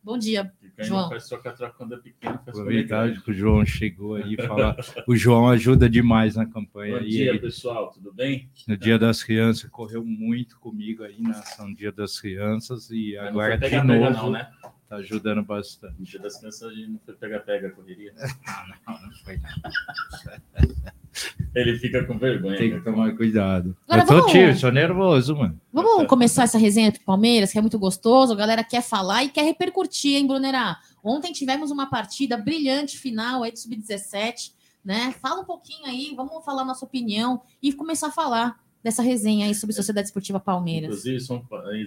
Bom 0.03 0.17
dia, 0.17 0.51
João. 0.79 1.11
Faz 1.11 1.29
troca-troca 1.29 1.75
quando 1.77 1.95
é 1.95 1.99
pequeno. 1.99 2.41
Faz 2.45 3.23
que 3.23 3.31
o 3.31 3.35
João 3.35 3.67
chegou 3.67 4.15
aí 4.15 4.35
falar. 4.37 4.77
o 5.07 5.15
João 5.15 5.49
ajuda 5.49 5.91
demais 5.91 6.37
na 6.37 6.47
campanha. 6.47 6.99
Bom 6.99 7.05
dia, 7.05 7.39
pessoal. 7.39 7.91
Tudo 7.91 8.13
bem? 8.13 8.51
No 8.67 8.77
Dia 8.77 8.99
das 8.99 9.23
Crianças, 9.23 9.69
correu 9.71 10.03
muito 10.05 10.59
comigo 10.59 11.05
aí 11.05 11.21
na 11.21 11.39
ação 11.39 11.73
Dia 11.73 11.93
das 11.93 12.19
Crianças 12.19 12.91
e 12.91 13.15
Mas 13.17 13.29
agora 13.29 13.59
de 13.59 13.71
novo. 13.83 13.87
Pega, 13.87 14.11
não, 14.11 14.31
né? 14.31 14.51
Tá 14.89 14.97
ajudando 14.97 15.43
bastante. 15.43 15.99
No 15.99 16.05
Dia 16.05 16.21
das 16.21 16.39
Crianças 16.39 16.63
a 16.63 16.75
gente 16.75 16.89
não 16.89 16.99
foi 16.99 17.15
pega-pega, 17.15 17.71
correria. 17.71 18.15
não, 18.87 18.95
não, 18.95 19.03
não 19.03 19.13
foi 19.23 19.39
Ele 21.55 21.79
fica 21.79 22.05
com 22.05 22.19
vergonha. 22.19 22.57
Tem 22.57 22.71
que 22.71 22.81
tomar 22.81 23.15
cuidado. 23.17 23.77
Agora, 23.89 24.03
eu 24.03 24.07
tô 24.07 24.17
vamos... 24.17 24.33
tio, 24.33 24.57
sou 24.57 24.73
nervoso, 24.73 25.37
mano. 25.37 25.61
Vamos 25.73 26.07
começar 26.07 26.45
essa 26.45 26.59
resenha 26.59 26.93
do 26.93 27.01
Palmeiras, 27.01 27.53
que 27.53 27.59
é 27.59 27.61
muito 27.61 27.79
gostoso. 27.79 28.33
A 28.33 28.37
galera 28.37 28.63
quer 28.65 28.83
falar 28.83 29.25
e 29.25 29.29
quer 29.29 29.43
repercutir, 29.43 30.17
hein, 30.17 30.27
Brunerá? 30.27 30.79
Ontem 31.03 31.33
tivemos 31.33 31.71
uma 31.71 31.89
partida 31.89 32.37
brilhante 32.37 32.99
final 32.99 33.43
aí 33.43 33.53
do 33.53 33.59
Sub-17, 33.59 34.53
né? 34.85 35.15
Fala 35.21 35.41
um 35.41 35.45
pouquinho 35.45 35.87
aí, 35.87 36.13
vamos 36.15 36.45
falar 36.45 36.65
nossa 36.65 36.85
opinião 36.85 37.43
e 37.63 37.73
começar 37.73 38.09
a 38.09 38.13
falar 38.13 38.61
dessa 38.83 39.03
resenha 39.03 39.47
aí 39.47 39.55
sobre 39.55 39.75
Sociedade 39.75 40.09
Esportiva 40.09 40.41
Palmeiras. 40.41 40.89
Inclusive, 40.89 41.21
só 41.21 41.43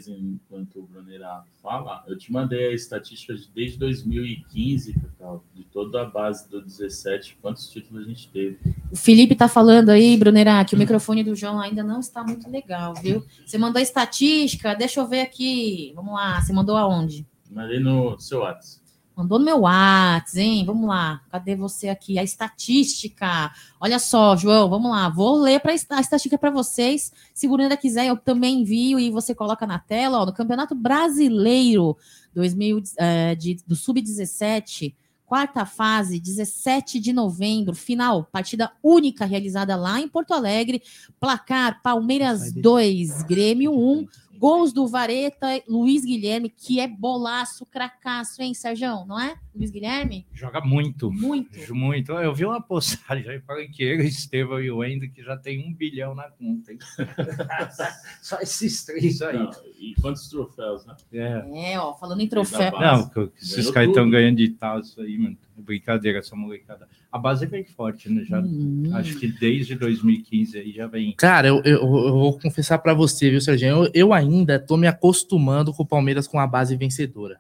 enquanto 0.08 0.79
o 0.79 0.84
Bruneira 0.84 1.43
fala, 1.62 2.03
eu 2.08 2.17
te 2.17 2.32
mandei 2.32 2.67
a 2.67 2.73
estatística 2.73 3.34
de, 3.34 3.49
desde 3.49 3.77
2015, 3.79 4.93
Cacau, 4.93 5.43
de 5.56 5.63
toda 5.63 6.01
a 6.01 6.06
base 6.06 6.47
do 6.49 6.62
17, 6.62 7.38
quantos 7.41 7.69
títulos 7.69 8.06
a 8.06 8.08
gente 8.08 8.29
teve. 8.29 8.60
O 8.91 8.95
Felipe 8.95 9.36
tá 9.36 9.47
falando 9.47 9.89
aí, 9.89 10.15
Bruneira, 10.17 10.63
que 10.65 10.75
o 10.75 10.77
microfone 10.77 11.23
do 11.23 11.36
João 11.36 11.60
ainda 11.60 11.84
não 11.84 11.99
está 11.99 12.23
muito 12.23 12.49
legal, 12.49 12.93
viu? 12.93 13.25
Você 13.45 13.58
mandou 13.58 13.79
a 13.79 13.84
estatística, 13.84 14.75
deixa 14.75 14.99
eu 14.99 15.08
ver 15.08 15.21
aqui. 15.21 15.91
Vamos 15.95 16.13
lá, 16.13 16.39
você 16.41 16.53
mandou 16.53 16.75
aonde? 16.77 17.25
Mandei 17.49 17.79
no 17.79 18.19
seu 18.19 18.39
WhatsApp. 18.39 18.83
Mandou 19.15 19.38
no 19.38 19.45
meu 19.45 19.60
WhatsApp, 19.60 20.39
hein? 20.39 20.65
Vamos 20.65 20.88
lá. 20.88 21.21
Cadê 21.30 21.56
você 21.56 21.89
aqui? 21.89 22.17
A 22.17 22.23
estatística. 22.23 23.52
Olha 23.80 23.99
só, 23.99 24.36
João, 24.36 24.69
vamos 24.69 24.89
lá. 24.89 25.08
Vou 25.08 25.39
ler 25.39 25.60
para 25.60 25.71
a 25.71 26.02
estatística 26.02 26.38
para 26.38 26.49
vocês. 26.49 27.12
Se 27.34 27.47
o 27.47 27.78
quiser, 27.78 28.08
eu 28.08 28.17
também 28.17 28.62
envio 28.62 28.99
e 28.99 29.12
você 29.12 29.36
coloca 29.36 29.67
na 29.67 29.78
tela. 29.78 30.19
Ó, 30.21 30.26
no 30.26 30.34
Campeonato 30.34 30.73
Brasileiro 30.73 31.95
2000, 32.34 32.84
é, 32.97 33.36
de, 33.36 33.60
do 33.67 33.76
Sub-17, 33.76 34.95
quarta 35.26 35.65
fase, 35.65 36.19
17 36.19 36.99
de 36.99 37.13
novembro, 37.13 37.76
final, 37.76 38.23
partida 38.32 38.71
única 38.84 39.26
realizada 39.26 39.76
lá 39.76 39.99
em 39.99 40.08
Porto 40.08 40.34
Alegre. 40.34 40.82
Placar: 41.19 41.82
Palmeiras 41.82 42.52
2, 42.52 43.23
Grêmio 43.23 43.73
1. 43.73 44.08
Gols 44.43 44.73
do 44.73 44.86
Vareta, 44.86 45.47
Luiz 45.69 46.03
Guilherme, 46.03 46.49
que 46.49 46.77
é 46.77 46.86
bolaço, 46.86 47.65
cracaço, 47.65 48.41
hein, 48.41 48.53
Sérgio? 48.53 49.06
Não 49.06 49.17
é? 49.17 49.39
Luiz 49.56 49.70
Guilherme? 49.70 50.26
Joga 50.34 50.62
muito. 50.62 51.12
Muito. 51.12 51.76
Muito. 51.76 52.12
Eu 52.13 52.34
vi 52.34 52.46
uma 52.46 52.62
postagem 52.62 53.30
aí 53.30 53.39
falando 53.39 53.70
que 53.70 53.84
ele, 53.84 54.04
Estevão 54.04 54.60
e 54.60 54.72
o 54.72 54.78
Wendel, 54.78 55.12
que 55.12 55.22
já 55.22 55.38
tem 55.38 55.63
um 55.66 55.74
bilhão 55.74 56.16
na 56.16 56.30
conta. 56.30 56.72
Só 58.22 58.39
esses 58.39 58.84
três 58.84 59.22
aí. 59.22 59.38
Não, 59.38 59.52
e 59.80 59.94
quantos 60.02 60.28
troféus, 60.28 60.86
né? 60.86 60.96
É, 61.13 61.74
é 61.74 61.80
ó, 61.80 61.94
falando 61.94 62.22
em 62.22 62.28
troféu. 62.28 62.72
Não, 62.72 63.12
esses 63.36 63.70
caras 63.70 63.89
estão 63.89 64.10
ganhando 64.10 64.38
de 64.38 64.50
tal, 64.50 64.80
isso 64.80 65.00
aí, 65.00 65.18
mano. 65.18 65.38
Brincadeira, 65.56 66.18
essa 66.18 66.36
molecada. 66.36 66.88
A 67.12 67.18
base 67.20 67.46
vem 67.46 67.63
forte, 67.63 68.10
né? 68.10 68.24
Já, 68.24 68.39
hum. 68.39 68.89
Acho 68.94 69.20
que 69.20 69.28
desde 69.28 69.76
2015 69.76 70.58
aí 70.58 70.72
já 70.72 70.88
vem. 70.88 71.13
Cara, 71.16 71.48
eu, 71.48 71.62
eu, 71.63 71.80
eu 71.80 72.12
vou 72.12 72.39
confessar 72.39 72.80
para 72.80 72.94
você, 72.96 73.30
viu, 73.30 73.39
Serginho? 73.39 73.86
Eu, 73.86 73.92
eu 73.94 74.13
ainda 74.13 74.60
tô 74.60 74.76
me 74.76 74.88
acostumando 74.88 75.72
com 75.72 75.84
o 75.84 75.86
Palmeiras 75.86 76.28
com 76.28 76.39
a 76.39 76.48
base 76.48 76.76
vencedora. 76.76 77.39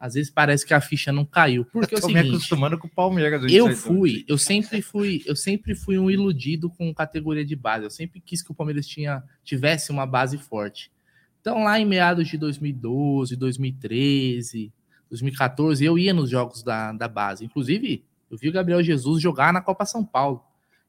Às 0.00 0.14
vezes 0.14 0.30
parece 0.30 0.64
que 0.64 0.72
a 0.72 0.80
ficha 0.80 1.10
não 1.10 1.24
caiu. 1.24 1.64
Porque 1.64 1.94
eu 1.94 2.00
tô 2.00 2.06
é 2.06 2.10
o 2.10 2.12
seguinte, 2.12 2.30
me 2.30 2.36
acostumando 2.36 2.78
com 2.78 2.86
o 2.86 2.90
Palmeiras. 2.90 3.52
Eu 3.52 3.74
fui, 3.74 4.24
eu 4.28 4.38
sempre 4.38 4.80
fui, 4.80 5.22
eu 5.26 5.34
sempre 5.34 5.74
fui 5.74 5.98
um 5.98 6.10
iludido 6.10 6.70
com 6.70 6.94
categoria 6.94 7.44
de 7.44 7.56
base. 7.56 7.84
Eu 7.84 7.90
sempre 7.90 8.20
quis 8.20 8.40
que 8.40 8.52
o 8.52 8.54
Palmeiras 8.54 8.86
tinha, 8.86 9.24
tivesse 9.42 9.90
uma 9.90 10.06
base 10.06 10.38
forte. 10.38 10.92
Então, 11.40 11.64
lá 11.64 11.80
em 11.80 11.84
meados 11.86 12.28
de 12.28 12.36
2012, 12.36 13.34
2013, 13.34 14.72
2014, 15.08 15.84
eu 15.84 15.98
ia 15.98 16.12
nos 16.12 16.30
jogos 16.30 16.62
da, 16.62 16.92
da 16.92 17.08
base. 17.08 17.44
Inclusive, 17.44 18.04
eu 18.30 18.36
vi 18.36 18.48
o 18.48 18.52
Gabriel 18.52 18.82
Jesus 18.82 19.20
jogar 19.20 19.52
na 19.52 19.60
Copa 19.60 19.84
São 19.84 20.04
Paulo, 20.04 20.44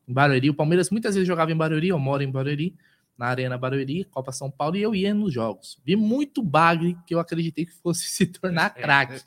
em 0.08 0.14
Barueri. 0.14 0.50
O 0.50 0.54
Palmeiras 0.54 0.90
muitas 0.90 1.16
vezes 1.16 1.28
jogava 1.28 1.52
em 1.52 1.58
Barueri, 1.58 1.88
eu 1.88 2.00
moro 2.00 2.22
em 2.22 2.32
Barueri, 2.32 2.76
na 3.20 3.26
Arena 3.26 3.58
Barueri, 3.58 4.06
Copa 4.06 4.32
São 4.32 4.50
Paulo, 4.50 4.78
e 4.78 4.82
eu 4.82 4.96
ia 4.96 5.14
nos 5.14 5.34
jogos. 5.34 5.78
Vi 5.84 5.98
muito 5.98 6.42
bagre 6.42 6.98
que 7.06 7.14
eu 7.14 7.20
acreditei 7.20 7.66
que 7.66 7.74
fosse 7.74 8.08
se 8.08 8.26
tornar 8.26 8.70
craque. 8.70 9.22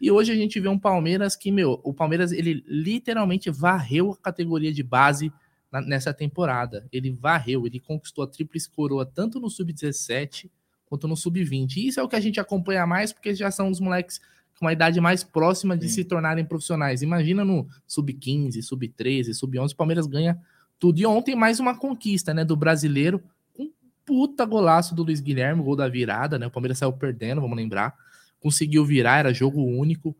E 0.00 0.10
hoje 0.10 0.32
a 0.32 0.34
gente 0.34 0.58
vê 0.58 0.68
um 0.68 0.78
Palmeiras 0.78 1.36
que, 1.36 1.52
meu, 1.52 1.80
o 1.84 1.94
Palmeiras, 1.94 2.32
ele 2.32 2.64
literalmente 2.66 3.48
varreu 3.48 4.10
a 4.10 4.16
categoria 4.16 4.72
de 4.72 4.82
base 4.82 5.32
na, 5.70 5.80
nessa 5.80 6.12
temporada. 6.12 6.84
Ele 6.90 7.12
varreu, 7.12 7.64
ele 7.64 7.78
conquistou 7.78 8.24
a 8.24 8.26
tríplice 8.26 8.68
coroa 8.68 9.06
tanto 9.06 9.38
no 9.38 9.48
Sub-17 9.48 10.50
quanto 10.86 11.06
no 11.06 11.16
Sub-20. 11.16 11.76
E 11.76 11.86
isso 11.86 12.00
é 12.00 12.02
o 12.02 12.08
que 12.08 12.16
a 12.16 12.20
gente 12.20 12.40
acompanha 12.40 12.84
mais, 12.88 13.12
porque 13.12 13.32
já 13.36 13.52
são 13.52 13.70
os 13.70 13.78
moleques 13.78 14.20
com 14.58 14.64
uma 14.64 14.72
idade 14.72 15.00
mais 15.00 15.22
próxima 15.22 15.76
de 15.76 15.88
Sim. 15.88 15.94
se 15.94 16.04
tornarem 16.04 16.44
profissionais. 16.44 17.02
Imagina 17.02 17.44
no 17.44 17.68
sub-15, 17.86 18.60
sub-13, 18.62 19.32
sub-11, 19.32 19.70
o 19.70 19.76
Palmeiras 19.76 20.08
ganha 20.08 20.36
tudo. 20.78 20.98
E 20.98 21.06
ontem 21.06 21.34
mais 21.34 21.60
uma 21.60 21.76
conquista, 21.76 22.32
né, 22.32 22.44
do 22.44 22.56
brasileiro, 22.56 23.22
um 23.58 23.70
puta 24.04 24.44
golaço 24.44 24.94
do 24.94 25.02
Luiz 25.02 25.20
Guilherme, 25.20 25.62
gol 25.62 25.76
da 25.76 25.88
virada, 25.88 26.38
né? 26.38 26.46
O 26.46 26.50
Palmeiras 26.50 26.78
saiu 26.78 26.92
perdendo, 26.92 27.40
vamos 27.40 27.56
lembrar. 27.56 27.94
Conseguiu 28.40 28.84
virar, 28.84 29.18
era 29.18 29.34
jogo 29.34 29.62
único. 29.62 30.16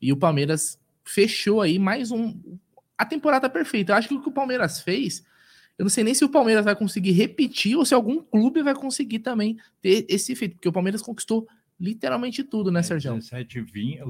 E 0.00 0.12
o 0.12 0.16
Palmeiras 0.16 0.78
fechou 1.04 1.60
aí 1.60 1.78
mais 1.78 2.10
um 2.10 2.38
a 2.96 3.04
temporada 3.04 3.48
perfeita. 3.48 3.92
Eu 3.92 3.96
acho 3.96 4.08
que 4.08 4.14
o 4.14 4.22
que 4.22 4.28
o 4.28 4.32
Palmeiras 4.32 4.80
fez, 4.80 5.24
eu 5.78 5.84
não 5.84 5.90
sei 5.90 6.04
nem 6.04 6.12
se 6.12 6.24
o 6.24 6.28
Palmeiras 6.28 6.64
vai 6.64 6.76
conseguir 6.76 7.12
repetir 7.12 7.76
ou 7.76 7.84
se 7.84 7.94
algum 7.94 8.22
clube 8.22 8.62
vai 8.62 8.74
conseguir 8.74 9.20
também 9.20 9.56
ter 9.80 10.04
esse 10.08 10.32
efeito, 10.32 10.56
porque 10.56 10.68
o 10.68 10.72
Palmeiras 10.72 11.00
conquistou 11.00 11.48
literalmente 11.80 12.44
tudo, 12.44 12.70
né, 12.70 12.82
Sérgio? 12.82 13.14
17, 13.14 13.62
20, 13.62 14.00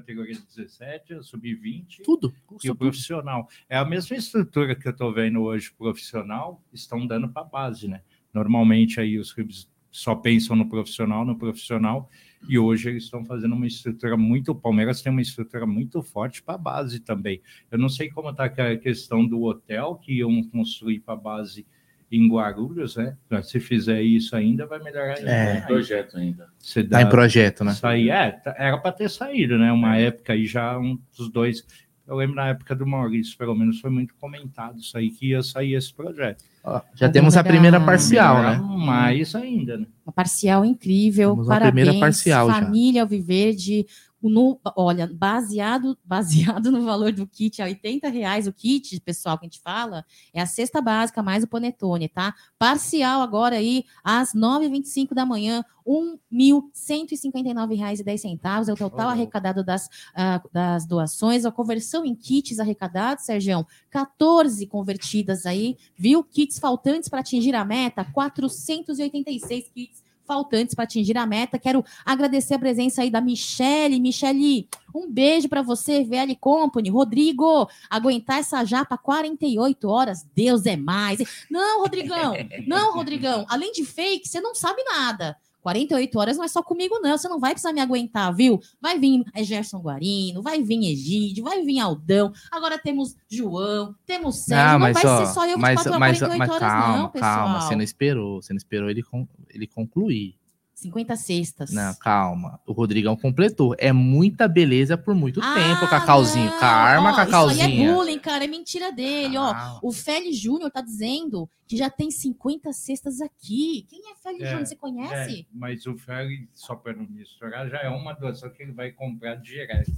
categoria 0.00 0.34
17, 0.34 1.14
a 1.14 1.22
sub-20 1.22 2.02
tudo, 2.04 2.32
e 2.62 2.70
o 2.70 2.74
profissional. 2.74 3.48
É 3.68 3.76
a 3.76 3.84
mesma 3.84 4.16
estrutura 4.16 4.74
que 4.74 4.86
eu 4.86 4.92
estou 4.92 5.12
vendo 5.12 5.42
hoje 5.42 5.72
profissional, 5.72 6.62
estão 6.72 7.06
dando 7.06 7.28
para 7.28 7.42
a 7.42 7.44
base, 7.44 7.88
né? 7.88 8.02
Normalmente 8.32 9.00
aí 9.00 9.18
os 9.18 9.32
clubes 9.32 9.70
só 9.90 10.14
pensam 10.14 10.54
no 10.54 10.68
profissional, 10.68 11.24
no 11.24 11.36
profissional, 11.36 12.10
e 12.48 12.58
hoje 12.58 12.90
eles 12.90 13.04
estão 13.04 13.24
fazendo 13.24 13.54
uma 13.54 13.66
estrutura 13.66 14.16
muito. 14.16 14.52
O 14.52 14.54
Palmeiras 14.54 15.02
tem 15.02 15.10
uma 15.10 15.22
estrutura 15.22 15.66
muito 15.66 16.02
forte 16.02 16.42
para 16.42 16.54
a 16.54 16.58
base 16.58 17.00
também. 17.00 17.40
Eu 17.70 17.78
não 17.78 17.88
sei 17.88 18.08
como 18.10 18.30
está 18.30 18.44
a 18.44 18.76
questão 18.76 19.26
do 19.26 19.42
hotel 19.42 19.96
que 19.96 20.18
iam 20.18 20.42
construir 20.44 21.00
para 21.00 21.14
a 21.14 21.16
base 21.16 21.66
em 22.10 22.28
Guarulhos, 22.28 22.96
né? 22.96 23.16
Se 23.42 23.60
fizer 23.60 24.00
isso 24.00 24.34
ainda, 24.34 24.66
vai 24.66 24.78
melhorar 24.78 25.18
ainda. 25.18 25.30
É, 25.30 25.54
né? 25.54 25.60
projeto 25.62 26.16
ainda. 26.16 26.48
Está 26.60 27.02
em 27.02 27.08
projeto, 27.08 27.64
né? 27.64 27.74
Sair, 27.74 28.10
é, 28.10 28.30
tá, 28.30 28.54
era 28.58 28.78
para 28.78 28.92
ter 28.92 29.10
saído, 29.10 29.58
né? 29.58 29.70
Uma 29.70 29.98
é. 29.98 30.06
época 30.06 30.32
aí 30.32 30.46
já 30.46 30.78
um 30.78 30.98
dos 31.16 31.30
dois. 31.30 31.64
Eu 32.06 32.16
lembro 32.16 32.36
na 32.36 32.48
época 32.48 32.74
do 32.74 32.86
Maurício, 32.86 33.36
pelo 33.36 33.54
menos 33.54 33.80
foi 33.80 33.90
muito 33.90 34.14
comentado 34.14 34.78
isso 34.78 34.96
aí, 34.96 35.10
que 35.10 35.28
ia 35.28 35.42
sair 35.42 35.74
esse 35.74 35.92
projeto. 35.92 36.42
Ó, 36.64 36.80
já 36.94 37.06
temos 37.10 37.36
a 37.36 37.44
primeira 37.44 37.78
parcial, 37.78 38.42
né? 38.42 38.56
Mais 38.56 39.34
ainda, 39.34 39.76
né? 39.76 39.86
Uma 40.06 40.12
parcial 40.12 40.64
incrível. 40.64 41.32
Temos 41.32 41.46
Parabéns, 41.46 41.68
a 41.68 41.72
primeira 41.72 42.00
parcial 42.00 42.48
família 42.48 43.02
Alviverde, 43.02 43.86
no, 44.22 44.60
olha, 44.76 45.10
baseado, 45.12 45.98
baseado 46.04 46.70
no 46.72 46.84
valor 46.84 47.12
do 47.12 47.26
kit, 47.26 47.62
a 47.62 47.66
80 47.66 48.08
reais 48.08 48.46
o 48.46 48.52
kit, 48.52 49.00
pessoal, 49.00 49.38
que 49.38 49.46
a 49.46 49.48
gente 49.48 49.60
fala, 49.60 50.04
é 50.34 50.40
a 50.40 50.46
cesta 50.46 50.80
básica 50.80 51.22
mais 51.22 51.44
o 51.44 51.48
panetone, 51.48 52.08
tá? 52.08 52.34
Parcial 52.58 53.22
agora 53.22 53.56
aí, 53.56 53.84
às 54.02 54.34
9h25 54.34 55.14
da 55.14 55.24
manhã, 55.24 55.64
R$ 55.86 56.18
1.159,10 56.32 58.68
é 58.68 58.72
o 58.72 58.76
total 58.76 59.08
arrecadado 59.08 59.64
das, 59.64 59.86
uh, 59.86 60.42
das 60.52 60.84
doações, 60.84 61.46
a 61.46 61.52
conversão 61.52 62.04
em 62.04 62.14
kits 62.14 62.58
arrecadados, 62.58 63.24
Sérgio, 63.24 63.66
14 63.90 64.66
convertidas 64.66 65.46
aí, 65.46 65.78
viu? 65.96 66.22
Kits 66.22 66.58
faltantes 66.58 67.08
para 67.08 67.20
atingir 67.20 67.54
a 67.54 67.64
meta, 67.64 68.04
486 68.04 69.70
kits 69.70 70.07
faltantes 70.28 70.74
para 70.74 70.84
atingir 70.84 71.16
a 71.16 71.26
meta. 71.26 71.58
Quero 71.58 71.82
agradecer 72.04 72.54
a 72.54 72.58
presença 72.58 73.00
aí 73.00 73.10
da 73.10 73.20
Michele. 73.20 73.98
Michele, 73.98 74.68
um 74.94 75.10
beijo 75.10 75.48
para 75.48 75.62
você, 75.62 76.04
VL 76.04 76.36
Company. 76.38 76.90
Rodrigo, 76.90 77.66
aguentar 77.88 78.40
essa 78.40 78.62
japa 78.64 78.98
48 78.98 79.88
horas, 79.88 80.26
Deus 80.34 80.66
é 80.66 80.76
mais. 80.76 81.18
Não, 81.50 81.80
Rodrigão, 81.80 82.34
não, 82.66 82.92
Rodrigão. 82.92 83.46
Além 83.48 83.72
de 83.72 83.84
fake, 83.84 84.28
você 84.28 84.40
não 84.40 84.54
sabe 84.54 84.84
nada. 84.84 85.36
48 85.68 86.18
horas 86.18 86.36
não 86.38 86.44
é 86.44 86.48
só 86.48 86.62
comigo, 86.62 86.98
não. 87.00 87.16
Você 87.16 87.28
não 87.28 87.38
vai 87.38 87.52
precisar 87.52 87.74
me 87.74 87.80
aguentar, 87.80 88.34
viu? 88.34 88.58
Vai 88.80 88.98
vir 88.98 89.22
Gerson 89.36 89.80
Guarino, 89.80 90.42
vai 90.42 90.62
vir 90.62 90.90
Egídio, 90.90 91.44
vai 91.44 91.62
vir 91.62 91.78
Aldão. 91.78 92.32
Agora 92.50 92.78
temos 92.78 93.14
João, 93.28 93.94
temos 94.06 94.44
Sérgio. 94.44 94.72
Não, 94.72 94.78
mas, 94.78 94.96
não 94.96 95.02
vai 95.02 95.12
ó, 95.12 95.26
ser 95.26 95.34
só 95.34 95.46
eu 95.46 95.58
24 95.58 96.00
mas, 96.00 96.18
48 96.18 96.38
mas, 96.38 96.48
horas, 96.48 96.60
calma, 96.60 96.96
não, 96.96 97.08
pessoal. 97.10 97.34
Calma, 97.36 97.60
você 97.60 97.76
não 97.76 97.82
esperou. 97.82 98.42
Você 98.42 98.52
não 98.52 98.56
esperou 98.58 98.88
ele, 98.88 99.04
ele 99.50 99.66
concluir. 99.66 100.37
50 100.78 101.16
cestas. 101.16 101.72
Não, 101.72 101.92
calma. 101.94 102.60
O 102.64 102.72
Rodrigão 102.72 103.16
completou. 103.16 103.74
É 103.78 103.92
muita 103.92 104.46
beleza 104.46 104.96
por 104.96 105.12
muito 105.12 105.40
ah, 105.42 105.54
tempo, 105.54 105.90
Cacauzinho. 105.90 106.50
Não. 106.50 106.58
Calma, 106.60 107.10
Ó, 107.10 107.16
Cacauzinho. 107.16 107.68
Isso 107.68 107.80
aí 107.80 107.82
é 107.84 107.92
bullying, 107.92 108.18
cara. 108.20 108.44
É 108.44 108.46
mentira 108.46 108.92
dele. 108.92 109.36
Ah. 109.36 109.78
Ó, 109.82 109.88
o 109.88 109.92
Félix 109.92 110.36
Júnior 110.36 110.70
tá 110.70 110.80
dizendo 110.80 111.50
que 111.66 111.76
já 111.76 111.90
tem 111.90 112.12
50 112.12 112.72
cestas 112.72 113.20
aqui. 113.20 113.86
Quem 113.88 114.00
é 114.08 114.14
Félix 114.22 114.44
é, 114.44 114.50
Júnior? 114.50 114.66
Você 114.66 114.76
conhece? 114.76 115.40
É, 115.40 115.44
mas 115.52 115.84
o 115.84 115.96
Félix, 115.96 116.48
só 116.54 116.76
para 116.76 116.94
não 116.94 117.06
misturar, 117.08 117.68
já 117.68 117.78
é 117.78 117.88
uma 117.88 118.12
doação 118.12 118.48
que 118.48 118.62
ele 118.62 118.72
vai 118.72 118.92
comprar 118.92 119.34
direto. 119.34 119.90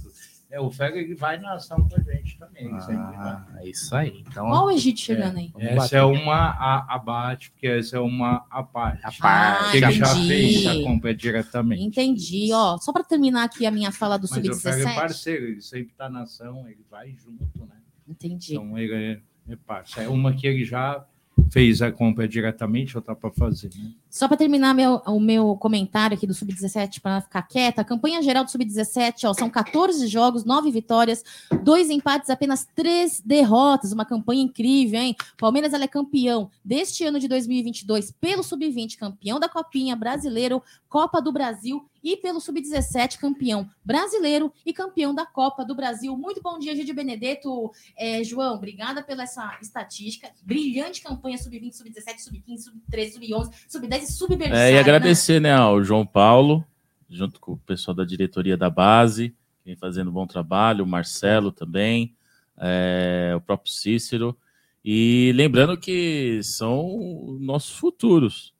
É, 0.51 0.59
o 0.59 0.69
Fega 0.69 0.99
vai 1.15 1.39
na 1.39 1.53
ação 1.53 1.77
com 1.87 1.95
a 1.95 2.03
gente 2.03 2.37
também. 2.37 2.69
Ah, 2.73 3.47
é 3.59 3.69
isso 3.69 3.95
aí. 3.95 4.21
Então, 4.27 4.47
Olha 4.47 4.65
o 4.65 4.71
Egito 4.71 4.99
chegando 4.99 5.37
é, 5.37 5.39
aí. 5.39 5.53
Essa 5.57 5.97
é 5.97 6.03
uma 6.03 6.85
abate, 6.89 7.51
porque 7.51 7.67
essa 7.67 7.95
é 7.95 7.99
uma 8.01 8.45
a 8.49 8.61
parte. 8.61 9.05
A 9.05 9.11
parte. 9.13 9.77
ele 9.77 9.91
já 9.93 10.13
fez 10.13 10.67
a 10.67 10.83
compra 10.83 11.15
diretamente. 11.15 11.81
Entendi. 11.81 12.49
Ó, 12.51 12.77
só 12.77 12.91
para 12.91 13.05
terminar 13.05 13.45
aqui 13.45 13.65
a 13.65 13.71
minha 13.71 13.93
fala 13.93 14.17
do 14.17 14.27
Sub-17. 14.27 14.51
O 14.51 14.55
Fega 14.55 14.89
é 14.89 14.95
parceiro, 14.95 15.45
ele 15.45 15.61
sempre 15.61 15.91
está 15.93 16.09
na 16.09 16.23
ação, 16.23 16.67
ele 16.67 16.85
vai 16.91 17.15
junto, 17.15 17.65
né? 17.65 17.77
Entendi. 18.05 18.51
Então 18.51 18.77
ele 18.77 18.93
é, 18.93 19.53
é 19.53 19.55
parceiro. 19.55 20.11
É 20.11 20.13
uma 20.13 20.33
que 20.33 20.45
ele 20.45 20.65
já 20.65 21.05
fez 21.49 21.81
a 21.81 21.93
compra 21.93 22.27
diretamente 22.27 22.97
ou 22.97 22.99
está 22.99 23.15
para 23.15 23.31
fazer, 23.31 23.69
né? 23.73 23.91
Só 24.11 24.27
para 24.27 24.35
terminar 24.35 24.75
meu, 24.75 25.01
o 25.07 25.21
meu 25.21 25.55
comentário 25.55 26.17
aqui 26.17 26.27
do 26.27 26.33
Sub-17, 26.33 26.99
para 26.99 27.21
ficar 27.21 27.43
quieta, 27.43 27.79
a 27.79 27.85
campanha 27.85 28.21
geral 28.21 28.43
do 28.43 28.51
Sub-17 28.51 29.33
são 29.33 29.49
14 29.49 30.05
jogos, 30.05 30.43
9 30.43 30.69
vitórias, 30.69 31.23
2 31.63 31.89
empates, 31.89 32.29
apenas 32.29 32.67
3 32.75 33.21
derrotas. 33.21 33.93
Uma 33.93 34.03
campanha 34.03 34.43
incrível, 34.43 34.99
hein? 34.99 35.15
Palmeiras 35.37 35.73
é 35.73 35.87
campeão 35.87 36.51
deste 36.63 37.05
ano 37.05 37.21
de 37.21 37.29
2022 37.29 38.11
pelo 38.11 38.43
Sub-20, 38.43 38.97
campeão 38.97 39.39
da 39.39 39.47
Copinha 39.47 39.95
Brasileiro, 39.95 40.61
Copa 40.89 41.21
do 41.21 41.31
Brasil 41.31 41.89
e 42.03 42.17
pelo 42.17 42.41
Sub-17, 42.41 43.17
campeão 43.17 43.69
brasileiro 43.83 44.51
e 44.65 44.73
campeão 44.73 45.13
da 45.13 45.25
Copa 45.25 45.63
do 45.63 45.75
Brasil. 45.75 46.17
Muito 46.17 46.41
bom 46.41 46.57
dia, 46.57 46.75
Gide 46.75 46.93
Benedetto. 46.93 47.71
É, 47.95 48.23
João, 48.23 48.55
obrigada 48.55 49.03
pela 49.03 49.23
essa 49.23 49.57
estatística. 49.61 50.29
Brilhante 50.43 51.01
campanha 51.01 51.37
Sub-20, 51.37 51.73
Sub-17, 51.73 52.19
Sub-15, 52.19 52.57
Sub-13, 52.57 53.11
Sub-11, 53.13 53.51
Sub-10 53.67 54.00
subversar. 54.05 54.57
É, 54.57 54.73
e 54.73 54.77
agradecer, 54.79 55.39
né? 55.39 55.49
né, 55.49 55.55
ao 55.55 55.83
João 55.83 56.05
Paulo, 56.05 56.65
junto 57.09 57.39
com 57.39 57.53
o 57.53 57.57
pessoal 57.57 57.95
da 57.95 58.03
diretoria 58.03 58.57
da 58.57 58.69
base, 58.69 59.29
que 59.29 59.65
vem 59.65 59.75
fazendo 59.75 60.09
um 60.09 60.13
bom 60.13 60.25
trabalho, 60.27 60.83
o 60.83 60.87
Marcelo 60.87 61.51
também, 61.51 62.15
é, 62.57 63.33
o 63.35 63.41
próprio 63.41 63.71
Cícero. 63.71 64.37
E 64.83 65.31
lembrando 65.35 65.77
que 65.77 66.39
são 66.43 67.37
nossos 67.39 67.77
futuros, 67.77 68.53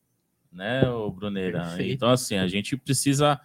né, 0.51 0.87
o 0.89 1.09
Bruneira? 1.09 1.61
Perfeito. 1.61 1.93
Então, 1.93 2.09
assim, 2.09 2.35
a 2.35 2.47
gente 2.47 2.77
precisa 2.77 3.39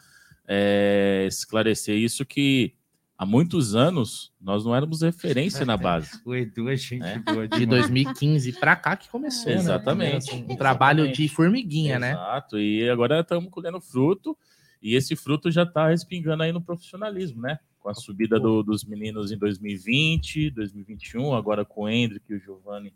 é, 0.47 1.25
esclarecer 1.29 1.97
isso 1.97 2.25
que 2.25 2.75
há 3.19 3.25
muitos 3.25 3.75
anos 3.75 4.33
nós 4.41 4.65
não 4.65 4.75
éramos 4.75 5.03
referência 5.03 5.65
na 5.65 5.77
base. 5.77 6.21
O 6.25 6.35
Edu 6.35 6.69
é 6.69 6.77
gente 6.77 7.05
é? 7.05 7.19
boa 7.19 7.49
de 7.49 7.65
2015 7.67 8.53
para 8.55 8.77
cá 8.77 8.97
que 8.97 9.09
começou. 9.09 9.53
Né? 9.53 9.59
Exatamente. 9.59 10.35
Né? 10.35 10.47
Um 10.49 10.57
trabalho 10.57 11.11
de 11.11 11.29
formiguinha, 11.29 11.97
Exato. 11.97 12.01
né? 12.01 12.13
Exato. 12.13 12.59
E 12.59 12.91
agora 12.91 13.21
estamos 13.21 13.51
colhendo 13.51 13.81
fruto 13.81 14.37
e 14.83 14.95
esse 14.95 15.17
fruto 15.17 15.51
já 15.51 15.63
está 15.63 15.89
respingando 15.89 16.43
aí 16.43 16.53
no 16.53 16.61
profissionalismo, 16.61 17.43
né? 17.43 17.59
Com 17.81 17.89
a 17.89 17.95
subida 17.95 18.39
do, 18.39 18.63
dos 18.63 18.85
meninos 18.85 19.33
em 19.33 19.39
2020, 19.39 20.51
2021, 20.51 21.35
agora 21.35 21.65
com 21.65 21.83
o 21.83 21.89
Hendrick 21.89 22.25
e 22.31 22.37
o 22.37 22.41
Giovanni, 22.41 22.93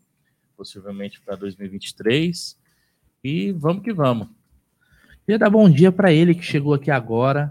possivelmente 0.56 1.20
para 1.20 1.37
2023. 1.37 2.59
E 3.22 3.52
vamos 3.52 3.83
que 3.83 3.92
vamos. 3.92 4.28
Queria 5.24 5.38
dar 5.38 5.50
bom 5.50 5.68
dia 5.70 5.92
para 5.92 6.12
ele 6.12 6.35
que 6.35 6.42
chegou 6.42 6.74
aqui 6.74 6.90
agora. 6.90 7.48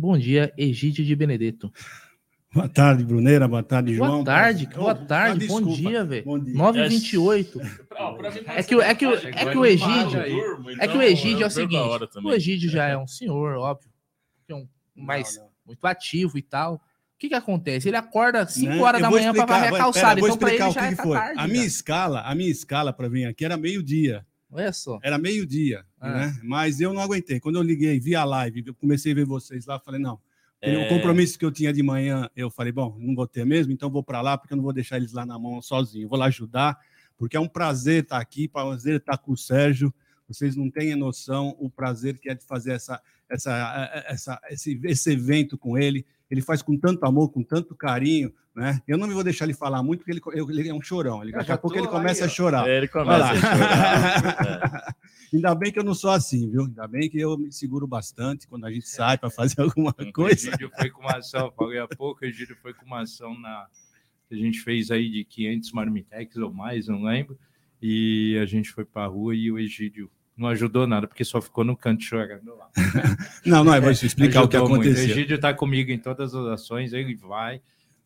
Bom 0.00 0.16
dia, 0.16 0.50
Egídio 0.56 1.04
de 1.04 1.14
Benedetto. 1.14 1.70
Boa 2.54 2.66
tarde, 2.66 3.04
Bruneira. 3.04 3.46
Boa 3.46 3.62
tarde, 3.62 3.94
João. 3.94 4.24
Boa 4.24 4.24
tarde, 4.24 4.66
boa 4.74 4.94
tarde. 4.94 5.46
bom 5.46 5.60
dia, 5.60 6.02
velho. 6.06 6.24
9h28. 6.24 7.60
É 8.46 8.62
que, 8.62 8.74
é, 8.76 8.94
que, 8.94 9.04
é 9.04 9.50
que 9.50 9.58
o 9.58 9.66
Egídio. 9.66 10.18
É 10.78 10.88
que 10.88 10.96
o 10.96 11.02
Egídio 11.02 11.44
é 11.44 11.46
o 11.46 11.50
seguinte: 11.50 12.18
o 12.24 12.32
Egídio 12.32 12.70
já 12.70 12.86
é 12.86 12.96
um 12.96 13.06
senhor, 13.06 13.58
óbvio. 13.58 13.90
É 14.48 14.54
um 14.54 14.66
mais 14.96 15.38
muito 15.66 15.84
ativo 15.84 16.38
e 16.38 16.42
tal. 16.42 16.76
O 16.76 16.80
que, 17.18 17.28
que 17.28 17.34
acontece? 17.34 17.90
Ele 17.90 17.98
acorda 17.98 18.46
5 18.46 18.72
né? 18.72 18.80
horas 18.80 19.02
da 19.02 19.10
manhã 19.10 19.34
para 19.34 19.44
varrer 19.44 19.74
a 19.74 19.76
calçada. 19.76 20.18
Então, 20.18 20.38
para 20.38 20.54
ele 20.54 20.70
já 20.70 20.86
é 20.86 20.96
foi. 20.96 21.18
Tarde, 21.18 21.38
a 21.38 21.46
minha 21.46 21.66
escala, 21.66 22.22
a 22.22 22.34
minha 22.34 22.50
escala 22.50 22.90
para 22.90 23.06
vir 23.06 23.26
aqui 23.26 23.44
era 23.44 23.58
meio-dia. 23.58 24.26
Olha 24.50 24.72
só. 24.72 24.98
Era 25.02 25.16
meio-dia, 25.18 25.84
ah. 26.00 26.10
né? 26.10 26.40
Mas 26.42 26.80
eu 26.80 26.92
não 26.92 27.00
aguentei. 27.00 27.38
Quando 27.38 27.56
eu 27.56 27.62
liguei 27.62 28.00
via 28.00 28.24
live, 28.24 28.64
eu 28.66 28.74
comecei 28.74 29.12
a 29.12 29.14
ver 29.14 29.24
vocês 29.24 29.66
lá, 29.66 29.78
falei, 29.78 30.00
não. 30.00 30.20
É... 30.60 30.76
O 30.84 30.88
compromisso 30.88 31.38
que 31.38 31.44
eu 31.44 31.50
tinha 31.50 31.72
de 31.72 31.82
manhã, 31.82 32.28
eu 32.36 32.50
falei, 32.50 32.72
bom, 32.72 32.96
não 32.98 33.14
vou 33.14 33.26
ter 33.26 33.46
mesmo, 33.46 33.72
então 33.72 33.90
vou 33.90 34.02
para 34.02 34.20
lá, 34.20 34.36
porque 34.36 34.52
eu 34.52 34.56
não 34.56 34.64
vou 34.64 34.72
deixar 34.72 34.96
eles 34.96 35.12
lá 35.12 35.24
na 35.24 35.38
mão 35.38 35.62
sozinho. 35.62 36.08
vou 36.08 36.18
lá 36.18 36.26
ajudar, 36.26 36.78
porque 37.16 37.36
é 37.36 37.40
um 37.40 37.48
prazer 37.48 38.02
estar 38.02 38.18
aqui, 38.18 38.48
prazer 38.48 38.96
estar 38.96 39.16
com 39.18 39.32
o 39.32 39.36
Sérgio. 39.36 39.94
Vocês 40.28 40.54
não 40.54 40.70
têm 40.70 40.94
noção 40.94 41.56
o 41.58 41.68
prazer 41.68 42.18
que 42.18 42.28
é 42.28 42.34
de 42.34 42.44
fazer 42.44 42.72
essa, 42.72 43.00
essa, 43.28 44.04
essa, 44.06 44.40
esse, 44.50 44.80
esse 44.84 45.10
evento 45.10 45.58
com 45.58 45.76
ele. 45.76 46.06
Ele 46.30 46.40
faz 46.40 46.62
com 46.62 46.76
tanto 46.76 47.04
amor, 47.04 47.30
com 47.30 47.42
tanto 47.42 47.74
carinho, 47.74 48.32
né? 48.60 48.82
Eu 48.86 48.98
não 48.98 49.06
me 49.08 49.14
vou 49.14 49.24
deixar 49.24 49.46
ele 49.46 49.54
falar 49.54 49.82
muito, 49.82 50.04
porque 50.04 50.10
ele, 50.10 50.60
ele 50.60 50.68
é 50.68 50.74
um 50.74 50.82
chorão. 50.82 51.22
Ele, 51.22 51.32
daqui 51.32 51.50
a 51.50 51.56
pouco 51.56 51.78
ele 51.78 51.88
começa 51.88 52.24
aí, 52.24 52.26
a 52.26 52.30
chorar. 52.30 52.68
É, 52.68 52.76
ele 52.76 52.88
começa 52.88 53.24
a 53.24 53.36
chorar. 53.36 54.96
Ainda 55.32 55.54
bem 55.54 55.72
que 55.72 55.78
eu 55.78 55.84
não 55.84 55.94
sou 55.94 56.10
assim, 56.10 56.50
viu? 56.50 56.64
Ainda 56.64 56.86
bem 56.86 57.08
que 57.08 57.18
eu 57.18 57.38
me 57.38 57.50
seguro 57.50 57.86
bastante 57.86 58.46
quando 58.46 58.66
a 58.66 58.70
gente 58.70 58.86
sai 58.86 59.16
para 59.16 59.30
fazer 59.30 59.62
alguma 59.62 59.94
coisa. 60.12 60.50
O 60.50 60.50
Egídio 60.50 60.70
foi 60.76 60.90
com 60.90 61.00
uma 61.00 61.16
ação, 61.16 61.50
falei 61.56 61.78
há 61.78 61.88
pouco, 61.88 62.22
o 62.22 62.28
Egídio 62.28 62.56
foi 62.60 62.74
com 62.74 62.84
uma 62.84 63.00
ação 63.00 63.38
na, 63.38 63.66
que 64.28 64.34
a 64.34 64.38
gente 64.38 64.60
fez 64.60 64.90
aí 64.90 65.08
de 65.08 65.24
500 65.24 65.72
marmitex 65.72 66.36
ou 66.36 66.52
mais, 66.52 66.86
não 66.88 67.02
lembro, 67.02 67.38
e 67.80 68.38
a 68.42 68.44
gente 68.44 68.70
foi 68.70 68.84
para 68.84 69.04
a 69.04 69.06
rua 69.06 69.34
e 69.34 69.50
o 69.50 69.58
Egídio 69.58 70.10
não 70.36 70.48
ajudou 70.48 70.86
nada, 70.86 71.06
porque 71.06 71.24
só 71.24 71.40
ficou 71.40 71.64
no 71.64 71.76
canto 71.76 72.02
chorando 72.02 72.54
lá. 72.56 72.70
não, 73.46 73.64
não, 73.64 73.74
é, 73.74 73.80
vou 73.80 73.90
explicar 73.92 74.42
o 74.42 74.48
que 74.48 74.56
aconteceu. 74.56 74.92
Muito. 74.92 75.08
O 75.08 75.12
Egídio 75.12 75.36
está 75.36 75.54
comigo 75.54 75.90
em 75.90 75.98
todas 75.98 76.34
as 76.34 76.46
ações, 76.46 76.92
ele 76.92 77.14
vai. 77.14 77.60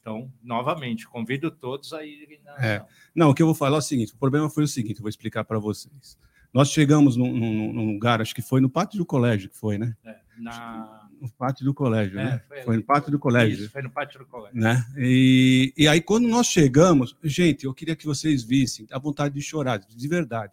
Então, 0.05 0.31
novamente, 0.43 1.09
convido 1.09 1.51
todos 1.51 1.95
a 1.95 2.05
irem 2.05 2.39
na 2.45 2.63
é. 2.63 2.85
Não, 3.15 3.31
o 3.31 3.35
que 3.35 3.41
eu 3.41 3.47
vou 3.47 3.55
falar 3.55 3.77
é 3.77 3.79
o 3.79 3.83
seguinte: 3.83 4.13
o 4.13 4.19
problema 4.19 4.51
foi 4.51 4.65
o 4.65 4.69
seguinte, 4.69 5.01
vou 5.01 5.09
explicar 5.09 5.45
para 5.45 5.59
vocês. 5.59 6.19
Nós 6.53 6.69
chegamos 6.69 7.17
num, 7.17 7.35
num, 7.35 7.73
num, 7.73 7.93
lugar, 7.95 8.21
acho 8.21 8.35
que 8.35 8.43
foi 8.43 8.61
no 8.61 8.69
pátio 8.69 8.99
do 8.99 9.07
colégio 9.07 9.49
que 9.49 9.57
foi, 9.57 9.79
né? 9.79 9.97
É, 10.05 10.15
na... 10.39 11.09
No 11.19 11.31
pátio 11.33 11.65
do 11.65 11.73
colégio, 11.73 12.21
é, 12.21 12.25
né? 12.25 12.43
Foi, 12.47 12.63
foi, 12.63 12.77
no 12.77 12.83
pátio 12.83 13.11
do 13.11 13.19
colégio. 13.19 13.65
Isso, 13.65 13.73
foi 13.73 13.81
no 13.81 13.91
pátio 13.91 14.19
do 14.19 14.27
colégio. 14.27 14.61
Né? 14.61 14.85
E, 14.99 15.73
e 15.75 15.89
aí, 15.89 16.03
quando 16.03 16.29
nós 16.29 16.47
chegamos, 16.49 17.17
gente, 17.25 17.65
eu 17.65 17.73
queria 17.73 17.97
que 17.97 18.05
vocês 18.05 18.45
vissem 18.45 18.87
a 18.93 18.99
vontade 18.99 19.35
de 19.35 19.41
chorar, 19.41 19.79
de 19.79 20.09
verdade 20.09 20.53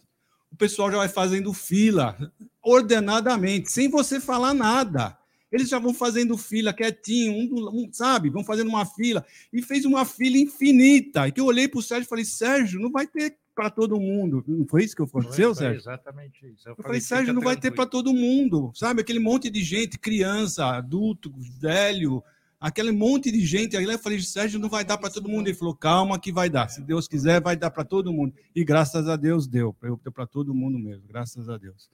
o 0.51 0.55
pessoal 0.57 0.91
já 0.91 0.97
vai 0.97 1.07
fazendo 1.07 1.53
fila 1.53 2.17
ordenadamente, 2.61 3.71
sem 3.71 3.89
você 3.89 4.19
falar 4.19 4.53
nada. 4.53 5.17
Eles 5.51 5.69
já 5.69 5.79
vão 5.79 5.93
fazendo 5.93 6.37
fila 6.37 6.73
quietinho, 6.73 7.33
um, 7.33 7.69
um, 7.69 7.89
sabe? 7.91 8.29
Vão 8.29 8.43
fazendo 8.43 8.69
uma 8.69 8.85
fila. 8.85 9.25
E 9.51 9.61
fez 9.61 9.83
uma 9.85 10.05
fila 10.05 10.37
infinita. 10.37 11.27
E 11.27 11.31
que 11.31 11.41
eu 11.41 11.45
olhei 11.45 11.67
para 11.67 11.79
o 11.79 11.83
Sérgio 11.83 12.05
e 12.05 12.09
falei, 12.09 12.25
Sérgio, 12.25 12.79
não 12.79 12.91
vai 12.91 13.05
ter 13.05 13.37
para 13.53 13.69
todo 13.69 13.99
mundo. 13.99 14.43
Não 14.47 14.65
foi 14.65 14.83
isso 14.83 14.95
que 14.95 15.01
aconteceu, 15.01 15.53
foi, 15.53 15.55
foi 15.55 15.55
Sérgio? 15.55 15.81
Exatamente 15.81 16.47
isso. 16.47 16.69
Eu, 16.69 16.75
eu 16.77 16.83
falei, 16.83 17.01
Sérgio, 17.01 17.33
não 17.33 17.41
vai 17.41 17.57
ter 17.57 17.71
para 17.71 17.85
todo 17.85 18.13
mundo. 18.13 18.71
Sabe? 18.73 19.01
Aquele 19.01 19.19
monte 19.19 19.49
de 19.49 19.61
gente, 19.63 19.99
criança, 19.99 20.65
adulto, 20.65 21.33
velho, 21.59 22.23
aquele 22.59 22.91
monte 22.91 23.29
de 23.31 23.45
gente. 23.45 23.75
Aí 23.75 23.83
eu 23.83 23.99
falei, 23.99 24.21
Sérgio, 24.21 24.59
não 24.59 24.69
vai 24.69 24.85
dar 24.85 24.97
para 24.97 25.09
todo 25.09 25.27
mundo. 25.27 25.47
Ele 25.47 25.57
falou, 25.57 25.75
calma 25.75 26.19
que 26.19 26.31
vai 26.31 26.49
dar. 26.49 26.69
Se 26.69 26.81
Deus 26.81 27.07
quiser, 27.07 27.41
vai 27.41 27.57
dar 27.57 27.71
para 27.71 27.83
todo 27.83 28.13
mundo. 28.13 28.33
E 28.55 28.63
graças 28.63 29.07
a 29.09 29.15
Deus 29.15 29.47
deu. 29.47 29.75
Deu 29.81 30.11
para 30.13 30.25
todo 30.25 30.53
mundo 30.53 30.79
mesmo, 30.79 31.07
graças 31.07 31.49
a 31.49 31.57
Deus. 31.57 31.89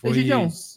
Foi... 0.00 0.12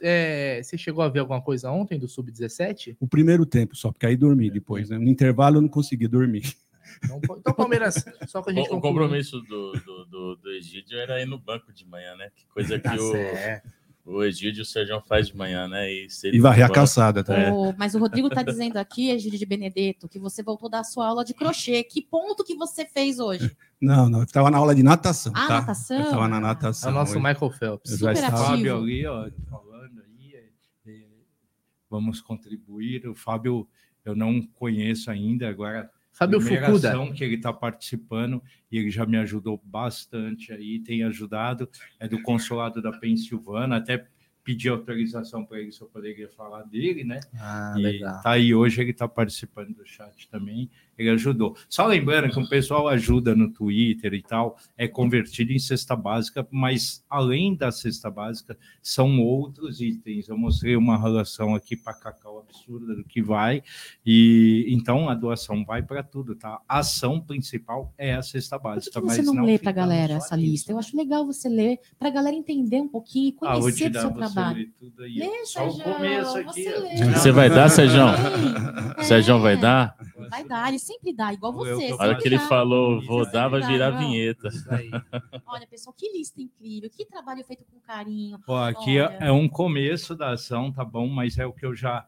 É, 0.01 0.61
você 0.63 0.77
chegou 0.77 1.03
a 1.03 1.09
ver 1.09 1.19
alguma 1.19 1.41
coisa 1.41 1.71
ontem 1.71 1.99
do 1.99 2.07
Sub-17? 2.07 2.97
O 2.99 3.07
primeiro 3.07 3.45
tempo 3.45 3.75
só, 3.75 3.91
porque 3.91 4.05
aí 4.05 4.17
dormi 4.17 4.49
depois. 4.49 4.89
Né? 4.89 4.97
No 4.97 5.07
intervalo 5.07 5.57
eu 5.57 5.61
não 5.61 5.69
consegui 5.69 6.07
dormir. 6.07 6.55
Então, 7.03 7.21
então 7.37 7.53
Palmeiras, 7.53 8.03
só 8.27 8.41
que 8.41 8.49
a 8.49 8.53
gente 8.53 8.71
O, 8.71 8.77
o 8.77 8.81
compromisso 8.81 9.39
do, 9.41 9.73
do, 9.73 10.05
do, 10.05 10.35
do 10.37 10.51
Egídio 10.51 10.97
era 10.97 11.21
ir 11.21 11.25
no 11.25 11.37
banco 11.37 11.71
de 11.71 11.85
manhã, 11.85 12.15
né? 12.15 12.31
Que 12.35 12.47
coisa 12.47 12.77
que 12.77 12.83
tá 12.83 12.95
o, 12.95 13.13
o 14.07 14.23
Egídio 14.23 14.61
e 14.61 14.63
o 14.63 14.65
Sérgio 14.65 15.01
faz 15.01 15.27
de 15.27 15.35
manhã, 15.35 15.67
né? 15.67 15.91
E, 15.91 16.07
e 16.23 16.39
varrer 16.39 16.65
a 16.65 16.69
calçada, 16.69 17.25
tá? 17.25 17.37
É. 17.37 17.51
mas 17.77 17.93
o 17.93 17.99
Rodrigo 17.99 18.29
tá 18.29 18.41
dizendo 18.41 18.77
aqui, 18.77 19.09
Egídio 19.09 19.37
de 19.37 19.45
Benedetto, 19.45 20.07
que 20.07 20.17
você 20.17 20.41
voltou 20.41 20.69
da 20.69 20.81
sua 20.83 21.07
aula 21.07 21.25
de 21.25 21.33
crochê. 21.33 21.83
Que 21.83 22.01
ponto 22.01 22.43
que 22.45 22.55
você 22.55 22.85
fez 22.85 23.19
hoje? 23.19 23.51
Não, 23.79 24.09
não, 24.09 24.19
eu 24.21 24.25
estava 24.25 24.49
na 24.49 24.57
aula 24.57 24.73
de 24.73 24.81
natação. 24.81 25.31
Ah, 25.35 25.47
tá? 25.47 25.59
natação? 25.59 25.97
Eu 25.97 26.03
estava 26.05 26.27
na 26.27 26.39
natação. 26.39 26.89
É 26.89 26.91
o 26.91 26.95
nosso 26.95 27.11
hoje. 27.11 27.23
Michael 27.23 27.51
Phelps. 27.51 27.91
Super 27.91 28.09
ativo. 28.17 28.37
Fábio 28.37 28.75
ali, 28.75 29.05
ó, 29.05 29.29
falando 29.47 30.01
aí, 30.01 30.33
é, 30.33 30.89
é, 30.89 31.05
vamos 31.87 32.19
contribuir. 32.19 33.07
O 33.07 33.13
Fábio 33.13 33.67
eu 34.03 34.15
não 34.15 34.41
conheço 34.41 35.11
ainda, 35.11 35.47
agora 35.47 35.91
Fábio 36.17 36.41
Fukuda. 36.41 37.13
que 37.13 37.23
ele 37.23 37.35
está 37.35 37.53
participando 37.53 38.41
e 38.71 38.79
ele 38.79 38.89
já 38.89 39.05
me 39.05 39.17
ajudou 39.17 39.61
bastante 39.63 40.51
aí, 40.51 40.79
tem 40.79 41.03
ajudado, 41.03 41.69
é 41.99 42.07
do 42.07 42.19
consulado 42.23 42.81
da 42.81 42.91
Pensilvânia, 42.91 43.77
até 43.77 44.07
pedi 44.47 44.69
autorização 44.69 45.45
para 45.45 45.59
ele 45.59 45.73
se 45.73 45.81
eu 45.81 45.87
poderia 45.87 46.29
falar 46.29 46.63
dele, 46.63 47.03
né? 47.03 47.19
Ah, 47.35 47.75
e 47.77 47.81
legal. 47.81 48.21
Tá 48.21 48.31
aí 48.31 48.55
hoje, 48.55 48.79
ele 48.79 48.91
está 48.91 49.05
participando 49.05 49.75
do 49.75 49.85
chat 49.85 50.29
também 50.29 50.69
ele 50.97 51.11
ajudou. 51.11 51.55
Só 51.69 51.85
lembrando 51.85 52.31
que 52.31 52.39
o 52.39 52.49
pessoal 52.49 52.87
ajuda 52.87 53.35
no 53.35 53.51
Twitter 53.51 54.13
e 54.13 54.21
tal, 54.21 54.57
é 54.75 54.87
convertido 54.87 55.53
em 55.53 55.59
cesta 55.59 55.95
básica, 55.95 56.47
mas 56.49 57.03
além 57.09 57.55
da 57.55 57.71
cesta 57.71 58.09
básica, 58.09 58.57
são 58.81 59.21
outros 59.21 59.79
itens. 59.79 60.27
Eu 60.27 60.37
mostrei 60.37 60.75
uma 60.75 60.97
relação 60.97 61.53
aqui 61.53 61.75
para 61.75 61.93
Cacau 61.93 62.39
absurda 62.39 62.95
do 62.95 63.03
que 63.03 63.21
vai, 63.21 63.61
e 64.05 64.65
então 64.69 65.07
a 65.09 65.13
doação 65.13 65.63
vai 65.63 65.83
para 65.83 66.01
tudo, 66.01 66.35
tá? 66.35 66.59
A 66.67 66.79
ação 66.79 67.21
principal 67.21 67.93
é 67.97 68.13
a 68.13 68.23
cesta 68.23 68.57
básica. 68.57 68.99
Por 68.99 69.07
que 69.07 69.15
você 69.15 69.21
não, 69.21 69.33
não 69.33 69.45
lê 69.45 69.59
para 69.59 69.69
a 69.69 69.73
galera 69.73 70.13
essa 70.15 70.35
lista? 70.35 70.71
Eu 70.71 70.79
acho 70.79 70.97
legal 70.97 71.25
você 71.25 71.47
ler, 71.47 71.79
para 71.99 72.07
a 72.07 72.11
galera 72.11 72.35
entender 72.35 72.81
um 72.81 72.87
pouquinho 72.87 73.29
e 73.29 73.35
ah, 73.41 73.59
conhecer 73.59 73.95
ah, 73.95 73.99
o 73.99 74.01
seu 74.01 74.13
trabalho. 74.13 74.35
Lê, 74.97 75.45
Só 75.45 75.67
o 75.67 75.79
começo 75.79 76.37
aqui. 76.37 76.63
Você, 76.63 77.05
você 77.13 77.31
vai 77.31 77.49
dar, 77.49 77.69
Sérgio? 77.69 78.01
É. 78.97 79.03
Sérgio 79.03 79.39
vai 79.39 79.57
dar? 79.57 79.95
Vai 80.29 80.43
dar, 80.43 80.69
ele 80.69 80.79
sempre 80.79 81.13
dá, 81.13 81.33
igual 81.33 81.53
você. 81.53 81.93
Olha 81.99 82.15
que 82.15 82.27
ele 82.27 82.39
falou, 82.39 83.01
vou 83.01 83.29
dar, 83.29 83.47
vai 83.47 83.61
virar 83.61 83.91
vinheta. 83.91 84.49
Olha, 85.45 85.67
pessoal, 85.67 85.93
que 85.97 86.11
lista 86.11 86.41
incrível, 86.41 86.89
que 86.89 87.05
trabalho 87.05 87.43
feito 87.43 87.63
com 87.65 87.79
carinho. 87.79 88.39
Pô, 88.45 88.55
aqui 88.55 88.99
é, 88.99 89.17
é 89.21 89.31
um 89.31 89.47
começo 89.47 90.15
da 90.15 90.31
ação, 90.31 90.71
tá 90.71 90.83
bom? 90.83 91.07
Mas 91.07 91.37
é 91.37 91.45
o 91.45 91.53
que 91.53 91.65
eu 91.65 91.75
já 91.75 92.05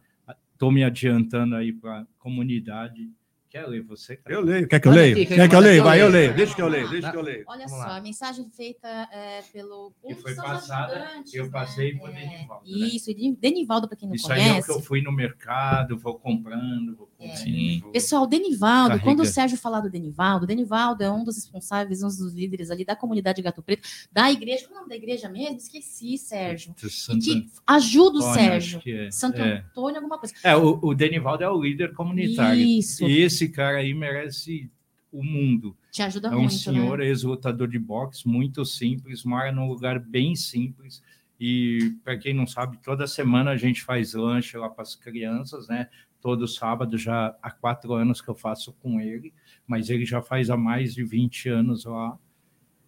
estou 0.54 0.72
me 0.72 0.84
adiantando 0.84 1.56
aí 1.56 1.72
para 1.72 2.02
a 2.02 2.06
comunidade 2.18 3.10
Quer 3.50 3.66
ler 3.66 3.82
você? 3.82 4.16
Cara? 4.16 4.36
Eu 4.36 4.42
leio. 4.42 4.68
Quer 4.68 4.80
que 4.80 4.88
eu 4.88 4.92
leia? 4.92 5.16
Quer, 5.16 5.26
Quer 5.26 5.50
que 5.50 5.56
eu 5.56 5.60
leia? 5.60 5.84
Vai, 5.84 6.00
eu 6.00 6.08
leio. 6.08 6.36
Deixa 6.36 6.54
que 6.54 6.62
eu 6.62 6.68
leio. 6.68 6.88
Deixa 6.88 7.10
que 7.10 7.18
eu 7.18 7.22
leio. 7.22 7.44
Olha 7.48 7.66
Vamos 7.66 7.84
só, 7.84 7.88
lá. 7.90 7.98
a 7.98 8.02
mensagem 8.02 8.48
feita 8.52 8.88
é, 9.12 9.42
pelo. 9.52 9.92
Que 10.06 10.14
foi 10.14 10.36
passada. 10.36 11.24
Eu 11.34 11.50
passei 11.50 11.94
né? 11.94 12.00
por 12.00 12.12
Denivaldo. 12.12 12.70
Né? 12.70 12.88
Isso, 12.88 13.12
Denivaldo, 13.40 13.88
para 13.88 13.98
quem 13.98 14.08
não 14.08 14.16
Isso 14.16 14.28
conhece. 14.28 14.44
Isso 14.44 14.54
aí 14.54 14.58
é 14.58 14.62
o 14.62 14.66
que 14.66 14.72
eu 14.72 14.82
fui 14.82 15.02
no 15.02 15.12
mercado, 15.12 15.98
vou 15.98 16.20
comprando, 16.20 16.96
vou 16.96 17.08
é. 17.20 17.80
Vou... 17.82 17.92
Pessoal, 17.92 18.26
Denivaldo, 18.26 18.90
Carrega. 18.90 19.04
quando 19.04 19.20
o 19.22 19.26
Sérgio 19.26 19.58
falar 19.58 19.82
do 19.82 19.90
Denivaldo, 19.90 20.48
Denivaldo 20.48 21.04
é 21.04 21.12
um 21.12 21.24
dos 21.24 21.36
responsáveis, 21.36 22.02
um 22.02 22.08
dos 22.08 22.34
líderes 22.34 22.72
ali 22.72 22.86
da 22.86 22.96
comunidade 22.96 23.42
Gato 23.42 23.62
Preto, 23.62 23.88
da 24.12 24.32
igreja. 24.32 24.66
Qual 24.68 24.72
é 24.72 24.78
o 24.78 24.80
nome 24.82 24.90
da 24.90 24.96
igreja 24.96 25.28
mesmo? 25.28 25.58
Esqueci, 25.58 26.18
Sérgio. 26.18 26.74
E 27.12 27.20
que 27.20 27.50
ajuda 27.68 28.20
o 28.20 28.34
Sérgio. 28.34 28.82
É. 28.86 29.12
Santo 29.12 29.42
é. 29.42 29.60
Antônio, 29.60 29.98
alguma 29.98 30.18
coisa. 30.18 30.34
É, 30.44 30.56
o, 30.56 30.80
o 30.82 30.96
Denivaldo 30.96 31.44
é 31.44 31.50
o 31.50 31.62
líder 31.62 31.94
comunitário. 31.94 32.62
Isso. 32.62 33.06
E 33.06 33.20
esse 33.20 33.50
cara 33.50 33.80
aí 33.80 33.94
merece 33.94 34.72
o 35.12 35.24
mundo. 35.24 35.76
Te 35.92 36.02
ajuda 36.02 36.28
é 36.28 36.32
muito. 36.32 36.44
É 36.44 36.48
um 36.48 36.50
senhor 36.50 37.00
né? 37.00 37.08
ex-lutador 37.08 37.68
de 37.68 37.80
boxe, 37.80 38.28
muito 38.28 38.64
simples, 38.64 39.24
mora 39.24 39.52
num 39.52 39.68
lugar 39.68 40.00
bem 40.00 40.36
simples. 40.36 41.02
E 41.40 41.96
para 42.04 42.18
quem 42.18 42.34
não 42.34 42.46
sabe, 42.46 42.78
toda 42.84 43.08
semana 43.08 43.52
a 43.52 43.58
gente 43.58 43.82
faz 43.82 44.14
lanche 44.14 44.58
lá 44.58 44.70
para 44.70 44.84
as 44.84 44.96
crianças, 44.96 45.68
né? 45.68 45.88
Todo 46.22 46.48
sábado, 46.48 46.98
já 46.98 47.36
há 47.42 47.52
quatro 47.52 47.94
anos 47.94 48.22
que 48.22 48.30
eu 48.30 48.36
faço 48.36 48.74
com 48.82 49.00
ele, 49.00 49.34
mas 49.66 49.90
ele 49.90 50.06
já 50.06 50.22
faz 50.22 50.50
há 50.50 50.58
mais 50.58 50.94
de 50.94 51.04
20 51.04 51.50
anos 51.50 51.86
lá. 51.86 52.18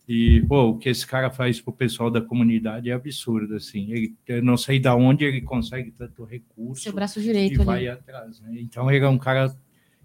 E, 0.08 0.42
pô, 0.42 0.70
o 0.70 0.78
que 0.78 0.90
esse 0.90 1.08
cara 1.08 1.30
faz 1.30 1.62
para 1.62 1.72
o 1.72 1.76
pessoal 1.76 2.12
da 2.12 2.20
comunidade 2.20 2.90
é 2.90 2.94
absurdo, 2.94 3.56
assim. 3.56 3.92
Ele, 3.92 4.16
eu 4.28 4.44
não 4.44 4.58
sei 4.58 4.80
de 4.80 4.90
onde 4.90 5.24
ele 5.24 5.42
consegue 5.42 5.92
tanto 5.92 6.26
recurso. 6.26 6.84
Seu 6.84 6.92
braço 6.92 7.22
direito. 7.22 7.54
E 7.54 7.56
ali. 7.56 7.66
vai 7.66 7.88
atrás, 7.88 8.42
né? 8.42 8.58
Então, 8.60 8.92
ele 8.92 9.06
é 9.06 9.08
um 9.08 9.18
cara 9.18 9.56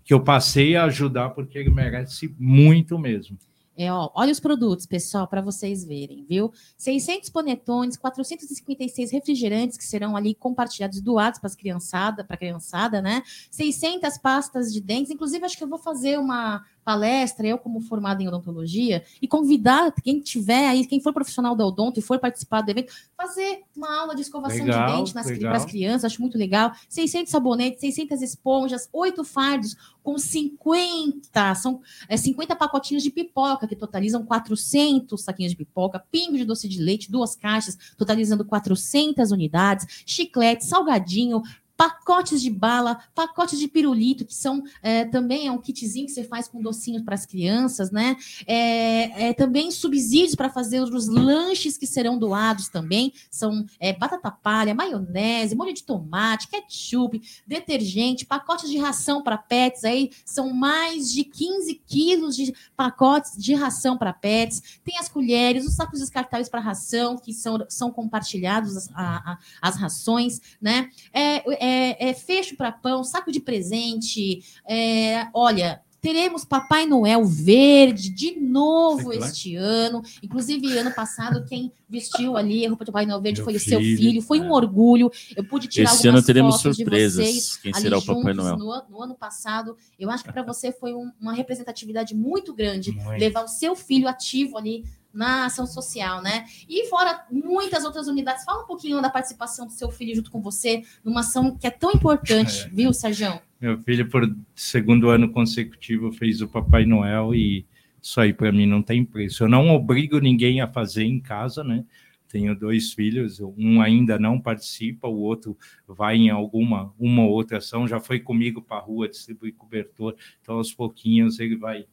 que 0.04 0.14
eu 0.14 0.22
passei 0.22 0.76
a 0.76 0.84
ajudar 0.84 1.30
porque 1.30 1.58
ele 1.58 1.70
merece 1.70 2.32
muito 2.38 2.96
mesmo. 2.96 3.36
É, 3.76 3.92
ó, 3.92 4.10
olha 4.14 4.32
os 4.32 4.40
produtos, 4.40 4.86
pessoal, 4.86 5.28
para 5.28 5.42
vocês 5.42 5.84
verem, 5.84 6.24
viu? 6.28 6.50
600 6.78 7.28
panetones, 7.28 7.96
456 7.96 9.10
refrigerantes 9.10 9.76
que 9.76 9.84
serão 9.84 10.16
ali 10.16 10.34
compartilhados, 10.34 11.00
doados 11.00 11.38
para 11.38 11.50
criançada, 11.50 12.24
para 12.24 12.36
criançada, 12.36 13.02
né? 13.02 13.22
600 13.50 14.16
pastas 14.18 14.72
de 14.72 14.80
dentes, 14.80 15.10
inclusive 15.10 15.44
acho 15.44 15.58
que 15.58 15.64
eu 15.64 15.68
vou 15.68 15.78
fazer 15.78 16.18
uma 16.18 16.64
palestra, 16.86 17.44
eu 17.48 17.58
como 17.58 17.80
formada 17.80 18.22
em 18.22 18.28
odontologia, 18.28 19.02
e 19.20 19.26
convidar 19.26 19.92
quem 20.04 20.20
tiver 20.20 20.68
aí, 20.68 20.86
quem 20.86 21.00
for 21.00 21.12
profissional 21.12 21.56
da 21.56 21.66
odonto 21.66 21.98
e 21.98 22.02
for 22.02 22.20
participar 22.20 22.60
do 22.60 22.70
evento, 22.70 22.92
fazer 23.16 23.64
uma 23.76 23.92
aula 24.02 24.14
de 24.14 24.22
escovação 24.22 24.64
legal, 24.64 25.02
de 25.02 25.12
dente 25.12 25.40
para 25.40 25.56
as 25.56 25.64
crianças, 25.64 26.04
acho 26.04 26.20
muito 26.20 26.38
legal. 26.38 26.70
600 26.88 27.28
sabonetes, 27.28 27.80
600 27.80 28.22
esponjas, 28.22 28.88
oito 28.92 29.24
fardos 29.24 29.76
com 30.00 30.16
50, 30.16 31.56
são 31.56 31.80
é, 32.08 32.16
50 32.16 32.54
pacotinhos 32.54 33.02
de 33.02 33.10
pipoca, 33.10 33.66
que 33.66 33.74
totalizam 33.74 34.24
400 34.24 35.20
saquinhos 35.20 35.50
de 35.50 35.58
pipoca, 35.58 35.98
pingo 36.08 36.36
de 36.36 36.44
doce 36.44 36.68
de 36.68 36.80
leite, 36.80 37.10
duas 37.10 37.34
caixas, 37.34 37.76
totalizando 37.98 38.44
400 38.44 39.32
unidades, 39.32 40.04
chiclete, 40.06 40.64
salgadinho, 40.64 41.42
pacotes 41.76 42.40
de 42.40 42.50
bala, 42.50 42.98
pacotes 43.14 43.58
de 43.58 43.68
pirulito, 43.68 44.24
que 44.24 44.34
são 44.34 44.62
é, 44.82 45.04
também 45.04 45.46
é 45.46 45.52
um 45.52 45.58
kitzinho 45.58 46.06
que 46.06 46.12
você 46.12 46.24
faz 46.24 46.48
com 46.48 46.60
docinhos 46.62 47.02
para 47.02 47.14
as 47.14 47.26
crianças, 47.26 47.90
né? 47.90 48.16
É, 48.46 49.28
é 49.28 49.32
também 49.34 49.70
subsídios 49.70 50.34
para 50.34 50.48
fazer 50.48 50.80
os 50.80 51.06
lanches 51.06 51.76
que 51.76 51.86
serão 51.86 52.18
doados 52.18 52.68
também. 52.68 53.12
São 53.30 53.64
é, 53.78 53.92
batata 53.92 54.30
palha, 54.30 54.74
maionese, 54.74 55.54
molho 55.54 55.74
de 55.74 55.84
tomate, 55.84 56.48
ketchup, 56.48 57.20
detergente, 57.46 58.24
pacotes 58.24 58.70
de 58.70 58.78
ração 58.78 59.22
para 59.22 59.36
pets. 59.36 59.84
Aí 59.84 60.10
são 60.24 60.52
mais 60.52 61.12
de 61.12 61.24
15 61.24 61.74
quilos 61.86 62.36
de 62.36 62.54
pacotes 62.76 63.36
de 63.36 63.54
ração 63.54 63.98
para 63.98 64.12
pets. 64.12 64.80
Tem 64.84 64.98
as 64.98 65.08
colheres, 65.08 65.66
os 65.66 65.74
sacos 65.74 66.00
descartáveis 66.00 66.48
para 66.48 66.60
ração, 66.60 67.18
que 67.18 67.32
são, 67.32 67.64
são 67.68 67.90
compartilhados 67.90 68.76
as, 68.76 68.90
a, 68.94 69.32
a, 69.32 69.38
as 69.60 69.76
rações, 69.76 70.40
né? 70.60 70.88
É, 71.12 71.65
é, 71.66 72.10
é 72.10 72.14
fecho 72.14 72.56
para 72.56 72.72
pão, 72.72 73.02
saco 73.02 73.32
de 73.32 73.40
presente. 73.40 74.42
É, 74.68 75.26
olha, 75.34 75.82
teremos 76.00 76.44
Papai 76.44 76.86
Noel 76.86 77.24
verde 77.24 78.10
de 78.10 78.38
novo 78.38 79.12
este 79.12 79.56
ano. 79.56 80.02
Inclusive, 80.22 80.78
ano 80.78 80.92
passado, 80.92 81.44
quem 81.44 81.72
vestiu 81.88 82.36
ali 82.36 82.64
a 82.64 82.68
roupa 82.68 82.84
de 82.84 82.92
Papai 82.92 83.06
Noel 83.06 83.20
verde 83.20 83.40
Meu 83.40 83.44
foi 83.44 83.58
filho, 83.58 83.78
o 83.78 83.82
seu 83.82 83.96
filho. 83.96 84.22
Foi 84.22 84.38
é. 84.38 84.42
um 84.42 84.52
orgulho. 84.52 85.10
Eu 85.34 85.44
pude 85.44 85.66
tirar 85.66 85.92
Esse 85.92 86.06
ano 86.06 86.22
teremos 86.22 86.60
surpresas. 86.60 87.56
quem 87.56 87.74
será 87.74 87.98
o 87.98 88.02
Papai 88.02 88.34
Noel? 88.34 88.56
No, 88.56 88.82
no, 88.88 89.02
ano 89.02 89.16
passado, 89.16 89.76
eu 89.98 90.08
acho 90.08 90.22
que 90.22 90.32
para 90.32 90.44
você 90.44 90.70
foi 90.70 90.94
um, 90.94 91.10
uma 91.20 91.32
representatividade 91.32 92.14
muito 92.14 92.54
grande 92.54 92.92
muito. 92.92 93.18
levar 93.18 93.44
o 93.44 93.48
seu 93.48 93.74
filho 93.74 94.06
ativo 94.06 94.56
ali 94.56 94.84
na 95.16 95.46
ação 95.46 95.66
social, 95.66 96.22
né? 96.22 96.44
E 96.68 96.88
fora 96.88 97.24
muitas 97.30 97.84
outras 97.84 98.06
unidades. 98.06 98.44
Fala 98.44 98.62
um 98.62 98.66
pouquinho 98.66 99.00
da 99.00 99.08
participação 99.08 99.66
do 99.66 99.72
seu 99.72 99.90
filho 99.90 100.14
junto 100.14 100.30
com 100.30 100.40
você 100.40 100.82
numa 101.02 101.20
ação 101.20 101.56
que 101.56 101.66
é 101.66 101.70
tão 101.70 101.90
importante, 101.92 102.66
é. 102.66 102.68
viu, 102.68 102.92
Sérgio? 102.92 103.40
Meu 103.60 103.78
filho, 103.82 104.08
por 104.08 104.30
segundo 104.54 105.08
ano 105.08 105.30
consecutivo, 105.30 106.12
fez 106.12 106.42
o 106.42 106.48
Papai 106.48 106.84
Noel 106.84 107.34
e 107.34 107.64
isso 108.02 108.20
aí 108.20 108.32
para 108.32 108.52
mim 108.52 108.66
não 108.66 108.82
tem 108.82 109.04
preço. 109.04 109.44
Eu 109.44 109.48
não 109.48 109.70
obrigo 109.70 110.18
ninguém 110.20 110.60
a 110.60 110.68
fazer 110.68 111.04
em 111.04 111.18
casa, 111.18 111.64
né? 111.64 111.84
Tenho 112.28 112.54
dois 112.54 112.92
filhos, 112.92 113.40
um 113.40 113.80
ainda 113.80 114.18
não 114.18 114.38
participa, 114.38 115.08
o 115.08 115.20
outro 115.20 115.56
vai 115.86 116.16
em 116.16 116.28
alguma 116.28 116.92
uma 116.98 117.24
outra 117.24 117.58
ação, 117.58 117.86
já 117.86 118.00
foi 118.00 118.20
comigo 118.20 118.60
para 118.60 118.76
a 118.76 118.80
rua 118.80 119.08
distribuir 119.08 119.54
cobertor, 119.54 120.14
então 120.42 120.56
aos 120.56 120.74
pouquinhos 120.74 121.38
ele 121.38 121.56
vai 121.56 121.86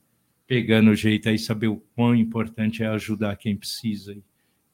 pegando 0.48 0.92
o 0.92 0.96
jeito 0.96 1.30
aí, 1.30 1.40
saber 1.40 1.68
o 1.68 1.82
quão 1.96 2.16
importante 2.16 2.84
é 2.84 2.88
ajudar 2.88 3.36
quem 3.38 3.56
precisa. 3.56 4.16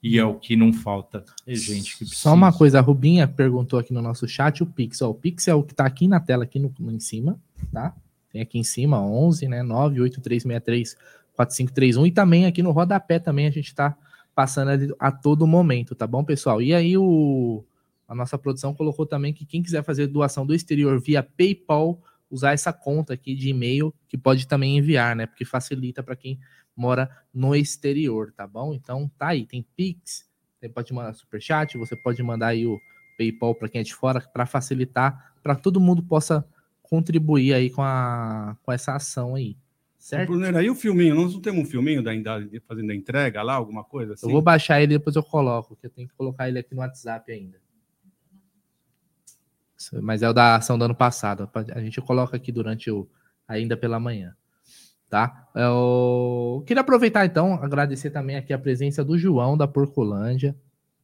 E 0.02 0.18
é 0.18 0.24
o 0.24 0.34
que 0.34 0.56
não 0.56 0.72
falta, 0.72 1.24
é 1.46 1.54
gente 1.54 1.92
que 1.92 1.98
precisa. 1.98 2.20
Só 2.20 2.32
uma 2.32 2.52
coisa, 2.52 2.78
a 2.78 2.82
Rubinha 2.82 3.28
perguntou 3.28 3.78
aqui 3.78 3.92
no 3.92 4.00
nosso 4.00 4.26
chat 4.26 4.62
o 4.62 4.66
Pix. 4.66 5.02
Ó, 5.02 5.10
o 5.10 5.14
Pix 5.14 5.46
é 5.46 5.54
o 5.54 5.62
que 5.62 5.72
está 5.72 5.84
aqui 5.84 6.08
na 6.08 6.18
tela, 6.18 6.44
aqui 6.44 6.58
no, 6.58 6.72
no, 6.78 6.90
em 6.90 6.98
cima, 6.98 7.38
tá? 7.70 7.94
Tem 8.32 8.40
aqui 8.40 8.58
em 8.58 8.64
cima, 8.64 9.00
11, 9.02 9.46
né, 9.48 9.62
98363 9.62 10.96
4531 11.34 12.06
e 12.06 12.10
também 12.10 12.46
aqui 12.46 12.62
no 12.62 12.70
rodapé 12.70 13.18
também 13.18 13.46
a 13.46 13.50
gente 13.50 13.66
está 13.66 13.96
passando 14.34 14.68
ali 14.70 14.94
a 14.98 15.10
todo 15.10 15.46
momento, 15.46 15.94
tá 15.94 16.06
bom, 16.06 16.24
pessoal? 16.24 16.62
E 16.62 16.72
aí 16.72 16.96
o 16.96 17.64
a 18.08 18.14
nossa 18.14 18.36
produção 18.36 18.74
colocou 18.74 19.06
também 19.06 19.32
que 19.32 19.44
quem 19.44 19.62
quiser 19.62 19.84
fazer 19.84 20.08
doação 20.08 20.44
do 20.44 20.54
exterior 20.54 21.00
via 21.00 21.22
PayPal 21.22 22.00
usar 22.30 22.52
essa 22.52 22.72
conta 22.72 23.14
aqui 23.14 23.34
de 23.34 23.48
e-mail 23.48 23.92
que 24.08 24.16
pode 24.16 24.46
também 24.46 24.78
enviar, 24.78 25.16
né? 25.16 25.26
Porque 25.26 25.44
facilita 25.44 26.02
para 26.02 26.16
quem 26.16 26.38
mora 26.76 27.10
no 27.32 27.54
exterior, 27.54 28.32
tá 28.32 28.46
bom? 28.46 28.72
Então 28.72 29.10
tá 29.18 29.28
aí, 29.28 29.44
tem 29.44 29.66
Pix, 29.76 30.28
você 30.58 30.68
pode 30.68 30.92
mandar 30.92 31.12
super 31.14 31.40
chat, 31.40 31.76
você 31.76 31.96
pode 31.96 32.22
mandar 32.22 32.48
aí 32.48 32.66
o 32.66 32.78
PayPal 33.18 33.54
para 33.54 33.68
quem 33.68 33.80
é 33.80 33.84
de 33.84 33.94
fora 33.94 34.20
para 34.20 34.46
facilitar, 34.46 35.34
para 35.42 35.54
todo 35.54 35.80
mundo 35.80 36.02
possa 36.02 36.46
contribuir 36.82 37.54
aí 37.54 37.70
com 37.70 37.82
a 37.82 38.56
com 38.62 38.72
essa 38.72 38.94
ação 38.94 39.34
aí. 39.34 39.56
Certo? 39.98 40.28
Brunner, 40.28 40.56
aí 40.56 40.70
o 40.70 40.74
filminho, 40.74 41.14
nós 41.14 41.34
não 41.34 41.42
temos 41.42 41.60
um 41.60 41.66
filminho 41.66 42.02
da, 42.02 42.12
fazendo 42.66 42.90
a 42.90 42.94
entrega 42.94 43.42
lá, 43.42 43.52
alguma 43.52 43.84
coisa 43.84 44.14
assim? 44.14 44.26
Eu 44.26 44.32
vou 44.32 44.40
baixar 44.40 44.80
ele 44.80 44.94
depois 44.94 45.14
eu 45.14 45.22
coloco, 45.22 45.76
que 45.76 45.86
eu 45.86 45.90
tenho 45.90 46.08
que 46.08 46.14
colocar 46.14 46.48
ele 46.48 46.58
aqui 46.58 46.74
no 46.74 46.80
WhatsApp 46.80 47.30
ainda. 47.30 47.59
Mas 50.02 50.22
é 50.22 50.28
o 50.28 50.32
da 50.32 50.56
ação 50.56 50.78
do 50.78 50.84
ano 50.84 50.94
passado. 50.94 51.48
A 51.74 51.80
gente 51.80 52.00
coloca 52.00 52.36
aqui 52.36 52.52
durante 52.52 52.90
o 52.90 53.08
ainda 53.48 53.76
pela 53.76 53.98
manhã. 53.98 54.34
Tá? 55.08 55.48
Eu 55.56 56.62
queria 56.66 56.82
aproveitar 56.82 57.26
então, 57.26 57.54
agradecer 57.54 58.10
também 58.10 58.36
aqui 58.36 58.52
a 58.52 58.58
presença 58.58 59.04
do 59.04 59.18
João 59.18 59.56
da 59.56 59.66
Porcolândia. 59.66 60.54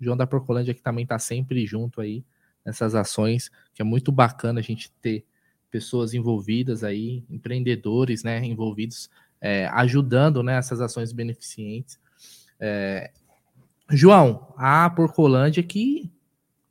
João 0.00 0.16
da 0.16 0.26
Porcolândia 0.26 0.74
que 0.74 0.82
também 0.82 1.02
está 1.02 1.18
sempre 1.18 1.66
junto 1.66 2.00
aí 2.00 2.24
nessas 2.64 2.94
ações, 2.94 3.50
que 3.74 3.80
é 3.80 3.84
muito 3.84 4.12
bacana 4.12 4.60
a 4.60 4.62
gente 4.62 4.90
ter 5.00 5.24
pessoas 5.70 6.14
envolvidas 6.14 6.84
aí, 6.84 7.24
empreendedores, 7.28 8.22
né, 8.22 8.44
envolvidos, 8.44 9.10
é, 9.40 9.66
ajudando 9.68 10.42
né, 10.42 10.58
ações 10.58 11.12
beneficentes. 11.12 11.98
É, 12.58 13.10
João, 13.90 14.52
a 14.56 14.88
Porcolândia 14.90 15.62
que 15.62 16.10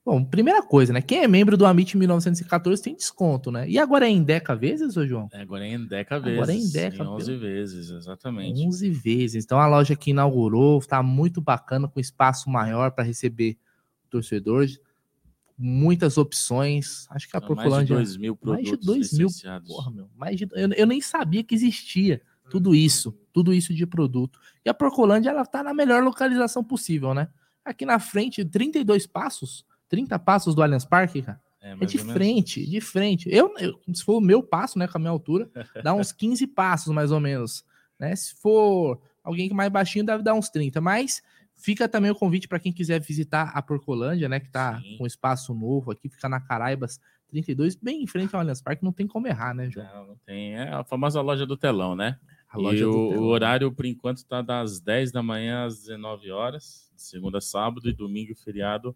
Bom, 0.06 0.24
primeira 0.24 0.62
coisa, 0.62 0.94
né? 0.94 1.02
Quem 1.02 1.24
é 1.24 1.28
membro 1.28 1.58
do 1.58 1.66
Amit 1.66 1.98
1914 1.98 2.80
tem 2.80 2.96
desconto, 2.96 3.52
né? 3.52 3.68
E 3.68 3.80
agora 3.80 4.06
é 4.06 4.10
em 4.10 4.22
Deca 4.22 4.56
vezes, 4.56 4.96
ô 4.96 5.08
João? 5.08 5.28
É, 5.34 5.42
agora 5.42 5.66
é 5.66 5.72
em 5.72 5.84
Deca 5.84 6.20
vezes. 6.20 6.38
Agora 6.38 6.54
é 6.54 6.56
em 6.56 6.70
Deca. 6.70 7.04
Em 7.04 7.08
11 7.08 7.36
vezes, 7.38 7.90
exatamente. 7.90 8.68
11 8.68 8.90
vezes. 8.92 9.44
Então 9.44 9.60
a 9.60 9.66
loja 9.66 9.96
que 9.96 10.12
inaugurou 10.12 10.78
está 10.78 11.02
muito 11.02 11.42
bacana, 11.42 11.88
com 11.88 12.00
espaço 12.00 12.52
maior 12.52 12.92
para 12.92 13.04
receber 13.04 13.58
torcedores. 14.08 14.80
Muitas 15.58 16.20
opções. 16.20 17.08
Acho 17.10 17.28
que 17.28 17.36
a 17.36 17.42
Porcolândia. 17.42 17.96
Mais 17.96 18.10
de 18.12 18.14
2 18.14 18.18
mil 18.18 18.36
produtos. 18.36 18.70
Mais 18.70 18.80
de 18.80 18.86
2 18.86 19.14
mil. 19.18 19.28
Porra, 19.66 19.90
meu. 19.90 20.08
Mais 20.16 20.38
de, 20.38 20.48
eu, 20.52 20.72
eu 20.72 20.86
nem 20.86 21.02
sabia 21.02 21.44
que 21.44 21.56
existia 21.56 22.22
tudo 22.48 22.76
isso. 22.76 23.18
Tudo 23.34 23.52
isso 23.52 23.74
de 23.74 23.88
produto. 23.88 24.40
E 24.64 24.70
a 24.70 24.74
Porcolândia, 24.74 25.32
ela 25.32 25.48
tá 25.48 25.64
na 25.64 25.74
melhor 25.74 26.04
localização 26.04 26.64
possível, 26.64 27.16
né? 27.16 27.28
Aqui 27.64 27.88
na 27.88 27.98
frente, 27.98 28.46
32 28.46 29.08
passos 29.08 29.66
30 29.90 30.18
passos 30.20 30.56
do 30.56 30.62
Allianz 30.62 30.86
Parque, 30.86 31.22
cara. 31.22 31.40
É, 31.62 31.72
é 31.72 31.86
de 31.86 31.98
frente, 31.98 32.64
de 32.64 32.80
frente. 32.80 33.28
Eu, 33.32 33.52
eu, 33.58 33.80
se 33.92 34.04
for 34.04 34.18
o 34.18 34.22
meu 34.22 34.44
passo, 34.44 34.78
né, 34.78 34.88
com 34.88 34.98
a 34.98 35.02
minha 35.02 35.10
altura, 35.10 35.50
dá 35.84 35.96
uns 35.96 36.12
15 36.14 36.46
passos 36.48 36.94
mais 36.94 37.12
ou 37.12 37.20
menos. 37.20 37.66
Né? 38.00 38.16
Se 38.16 38.36
for 38.36 39.02
alguém 39.24 39.48
que 39.48 39.56
mais 39.56 39.72
baixinho, 39.72 40.06
deve 40.06 40.22
dar 40.22 40.36
uns 40.36 40.50
30. 40.50 40.80
Mas 40.80 41.24
fica 41.56 41.90
também 41.90 42.12
o 42.12 42.16
convite 42.16 42.48
para 42.48 42.60
quem 42.60 42.72
quiser 42.72 43.02
visitar 43.02 43.52
a 43.56 43.62
Porcolândia, 43.64 44.30
né, 44.30 44.40
que 44.40 44.46
está 44.46 44.80
com 44.98 45.08
espaço 45.08 45.56
novo 45.56 45.92
aqui, 45.92 46.08
fica 46.08 46.30
na 46.30 46.40
Caraibas 46.40 47.00
32, 47.30 47.76
bem 47.76 48.04
em 48.04 48.08
frente 48.08 48.36
ao 48.36 48.42
Allianz 48.42 48.62
Parque, 48.62 48.84
não 48.84 48.94
tem 48.94 49.08
como 49.08 49.28
errar, 49.28 49.56
né, 49.56 49.70
João? 49.70 49.88
Não, 49.88 50.08
não 50.08 50.16
tem. 50.24 50.56
É 50.56 50.70
a 50.70 50.84
famosa 50.84 51.20
loja 51.22 51.46
do 51.46 51.58
telão, 51.58 51.96
né? 51.96 52.20
A 52.48 52.58
loja 52.58 52.78
e 52.78 52.82
do 52.84 52.92
o, 52.92 53.10
telão. 53.10 53.24
o 53.24 53.26
horário, 53.28 53.72
por 53.72 53.86
enquanto, 53.86 54.18
está 54.18 54.42
das 54.42 54.80
10 54.80 55.12
da 55.12 55.24
manhã 55.24 55.66
às 55.66 55.80
19 55.80 56.30
horas, 56.30 56.92
segunda, 56.96 57.42
sábado 57.42 57.90
e 57.90 57.94
domingo 57.94 58.36
feriado 58.36 58.96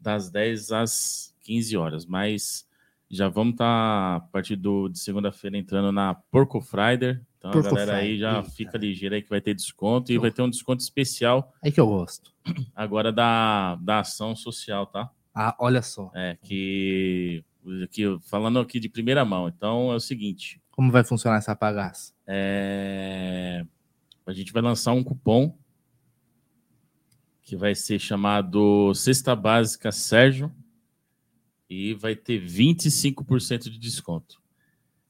das 0.00 0.30
10 0.30 0.72
às 0.72 1.34
15 1.42 1.76
horas, 1.76 2.06
mas 2.06 2.66
já 3.10 3.28
vamos 3.28 3.54
estar 3.54 3.64
tá, 3.64 4.16
a 4.16 4.20
partir 4.20 4.56
do, 4.56 4.88
de 4.88 4.98
segunda-feira 4.98 5.58
entrando 5.58 5.90
na 5.90 6.14
Porco 6.14 6.60
Friday. 6.60 7.20
Então 7.38 7.50
Porco 7.50 7.66
a 7.66 7.70
galera 7.70 7.92
Friday. 7.92 8.12
aí 8.12 8.18
já 8.18 8.36
Eita. 8.36 8.50
fica 8.50 8.78
ligeira 8.78 9.16
aí 9.16 9.22
que 9.22 9.28
vai 9.28 9.40
ter 9.40 9.54
desconto 9.54 10.12
e 10.12 10.18
vai 10.18 10.30
ter 10.30 10.42
um 10.42 10.50
desconto 10.50 10.82
especial. 10.82 11.52
Aí 11.62 11.72
que 11.72 11.80
eu 11.80 11.86
gosto. 11.86 12.32
Agora 12.74 13.12
da, 13.12 13.76
da 13.76 14.00
ação 14.00 14.36
social, 14.36 14.86
tá? 14.86 15.10
Ah, 15.34 15.56
olha 15.58 15.82
só. 15.82 16.10
É, 16.14 16.36
que, 16.42 17.44
que 17.90 18.18
falando 18.22 18.60
aqui 18.60 18.78
de 18.78 18.88
primeira 18.88 19.24
mão. 19.24 19.48
Então 19.48 19.92
é 19.92 19.96
o 19.96 20.00
seguinte. 20.00 20.60
Como 20.70 20.92
vai 20.92 21.02
funcionar 21.02 21.38
essa 21.38 21.56
pagaça? 21.56 22.12
É, 22.26 23.64
a 24.24 24.32
gente 24.32 24.52
vai 24.52 24.62
lançar 24.62 24.92
um 24.92 25.02
cupom 25.02 25.56
que 27.50 27.56
vai 27.56 27.74
ser 27.74 27.98
chamado 27.98 28.94
Cesta 28.94 29.34
Básica 29.34 29.90
Sérgio 29.90 30.52
e 31.68 31.94
vai 31.94 32.14
ter 32.14 32.40
25% 32.40 33.64
de 33.64 33.76
desconto. 33.76 34.40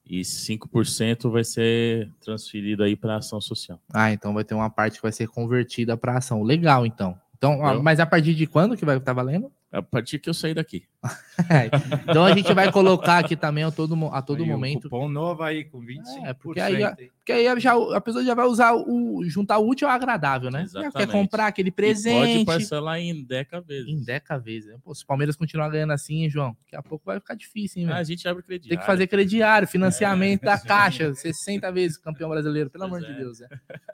E 0.07 0.23
5% 0.23 1.31
vai 1.31 1.45
ser 1.45 2.11
transferido 2.19 2.83
aí 2.83 2.97
para 2.97 3.17
ação 3.17 3.43
social. 3.43 3.79
Ah, 3.93 4.11
então 4.11 4.33
vai 4.33 4.43
ter 4.43 4.55
uma 4.55 4.71
parte 4.71 4.97
que 4.97 5.03
vai 5.03 5.13
ser 5.13 5.29
convertida 5.29 5.99
para 5.99 6.17
ação. 6.17 6.43
Legal, 6.43 6.87
então. 6.87 7.15
Então, 7.37 7.59
mas 7.83 8.01
a 8.01 8.07
partir 8.07 8.35
de 8.35 8.47
quando 8.47 8.75
que 8.75 8.87
vai 8.87 8.97
estar 8.97 9.15
tá 9.15 9.23
valendo? 9.23 9.53
A 9.73 9.81
partir 9.81 10.19
que 10.19 10.29
eu 10.29 10.35
sair 10.35 10.53
daqui. 10.53 10.83
então 12.09 12.25
a 12.25 12.35
gente 12.35 12.53
vai 12.53 12.73
colocar 12.73 13.19
aqui 13.19 13.37
também 13.37 13.63
a 13.63 13.71
todo, 13.71 13.95
a 14.07 14.21
todo 14.21 14.43
aí, 14.43 14.49
momento. 14.49 14.83
cupom 14.83 15.09
novo 15.09 15.45
aí 15.45 15.65
com 15.65 15.81
25%. 15.81 16.25
É, 16.25 16.35
porque 16.35 16.61
aí, 16.61 16.83
porque 17.19 17.33
aí 17.33 17.61
já, 17.61 17.75
a 17.95 18.01
pessoa 18.01 18.25
já 18.25 18.35
vai 18.35 18.47
usar 18.47 18.75
o 18.75 19.23
juntar 19.27 19.59
o 19.59 19.69
útil 19.69 19.87
ao 19.87 19.95
agradável, 19.95 20.51
né? 20.51 20.67
Já 20.67 20.91
quer 20.91 21.07
comprar 21.07 21.47
aquele 21.47 21.71
presente. 21.71 22.41
E 22.41 22.45
pode 22.45 22.59
parcelar 22.59 22.99
em 22.99 23.23
deca 23.23 23.61
vezes. 23.61 23.89
Em 23.89 24.03
deca 24.03 24.37
vezes. 24.39 24.75
Pô, 24.83 24.93
se 24.93 25.05
o 25.05 25.07
Palmeiras 25.07 25.37
continuar 25.37 25.69
ganhando 25.69 25.93
assim, 25.93 26.25
hein, 26.25 26.31
João, 26.31 26.57
daqui 26.65 26.75
a 26.75 26.83
pouco 26.83 27.05
vai 27.07 27.21
ficar 27.21 27.37
difícil, 27.37 27.83
hein, 27.83 27.89
ah, 27.93 27.99
a 27.99 28.03
gente 28.03 28.27
abre 28.27 28.43
crediário. 28.43 28.71
Tem 28.71 28.79
que 28.79 28.87
fazer 28.87 29.07
crediário, 29.07 29.69
financiamento 29.69 30.43
é, 30.43 30.47
da 30.47 30.59
caixa, 30.59 31.15
60 31.15 31.71
vezes 31.71 31.97
campeão 31.97 32.29
brasileiro, 32.29 32.71
pelo 32.71 32.89
pois 32.89 33.05
amor 33.05 33.09
é. 33.09 33.13
de 33.13 33.21
Deus. 33.21 33.41
É. 33.41 33.49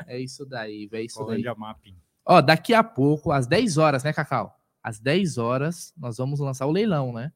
é 0.07 0.18
isso 0.18 0.47
daí, 0.47 0.87
velho. 0.87 1.03
É 1.03 1.05
isso 1.05 1.22
daí. 1.24 1.45
Mapping. 1.55 1.97
Ó, 2.24 2.41
daqui 2.41 2.72
a 2.72 2.83
pouco, 2.83 3.31
às 3.31 3.47
10 3.47 3.77
horas, 3.77 4.03
né, 4.03 4.12
Cacau? 4.12 4.57
Às 4.87 5.01
10 5.01 5.37
horas, 5.37 5.93
nós 5.97 6.16
vamos 6.16 6.39
lançar 6.39 6.64
o 6.64 6.70
leilão, 6.70 7.12
né? 7.12 7.32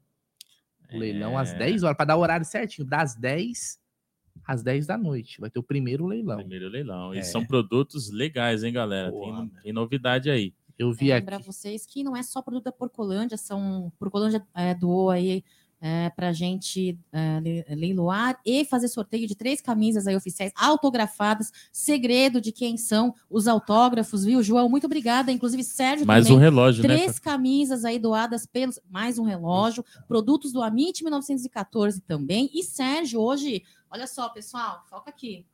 O 0.92 0.96
leilão 0.96 1.36
às 1.36 1.52
10 1.52 1.82
é. 1.82 1.86
horas, 1.86 1.96
para 1.96 2.06
dar 2.06 2.16
o 2.16 2.20
horário 2.20 2.46
certinho, 2.46 2.86
das 2.86 3.16
10 3.16 3.80
às 4.46 4.62
10 4.62 4.86
da 4.86 4.96
noite. 4.96 5.40
Vai 5.40 5.50
ter 5.50 5.58
o 5.58 5.62
primeiro 5.62 6.06
leilão. 6.06 6.36
Primeiro 6.36 6.68
leilão. 6.68 7.12
É. 7.12 7.18
E 7.18 7.24
são 7.24 7.44
produtos 7.44 8.08
legais, 8.08 8.62
hein, 8.62 8.72
galera? 8.72 9.10
Boa, 9.10 9.38
tem, 9.38 9.48
tem, 9.64 9.72
novidade 9.72 10.30
aí. 10.30 10.54
Eu 10.78 10.92
vi 10.92 11.10
é, 11.10 11.16
aqui. 11.16 11.28
Lembrar 11.28 11.44
vocês 11.44 11.84
que 11.84 12.04
não 12.04 12.16
é 12.16 12.22
só 12.22 12.40
produto 12.40 12.66
da 12.66 12.72
Porcolândia, 12.72 13.36
são. 13.36 13.92
Porcolândia 13.98 14.46
é, 14.54 14.72
doou 14.72 15.10
aí 15.10 15.42
é, 15.80 16.10
para 16.10 16.28
a 16.28 16.32
gente 16.32 16.98
é, 17.12 17.74
leiloar 17.74 18.38
e 18.44 18.64
fazer 18.64 18.88
sorteio 18.88 19.26
de 19.26 19.34
três 19.34 19.60
camisas 19.60 20.06
aí 20.06 20.14
oficiais 20.14 20.52
autografadas. 20.54 21.50
Segredo 21.72 22.40
de 22.40 22.52
quem 22.52 22.76
são 22.76 23.14
os 23.30 23.48
autógrafos, 23.48 24.24
viu, 24.24 24.42
João? 24.42 24.68
Muito 24.68 24.84
obrigada. 24.84 25.32
Inclusive, 25.32 25.64
Sérgio. 25.64 26.06
Mais 26.06 26.24
também, 26.24 26.38
um 26.38 26.40
relógio, 26.40 26.82
três 26.82 26.98
né? 26.98 27.04
Três 27.06 27.18
camisas 27.18 27.84
aí 27.84 27.98
doadas 27.98 28.46
pelos. 28.46 28.78
Mais 28.90 29.18
um 29.18 29.24
relógio. 29.24 29.84
Produtos 30.06 30.52
do 30.52 30.62
Amit 30.62 31.02
1914 31.02 32.00
também. 32.02 32.50
E 32.52 32.62
Sérgio, 32.62 33.20
hoje, 33.20 33.62
olha 33.90 34.06
só, 34.06 34.28
pessoal, 34.28 34.84
foca 34.88 35.10
aqui 35.10 35.46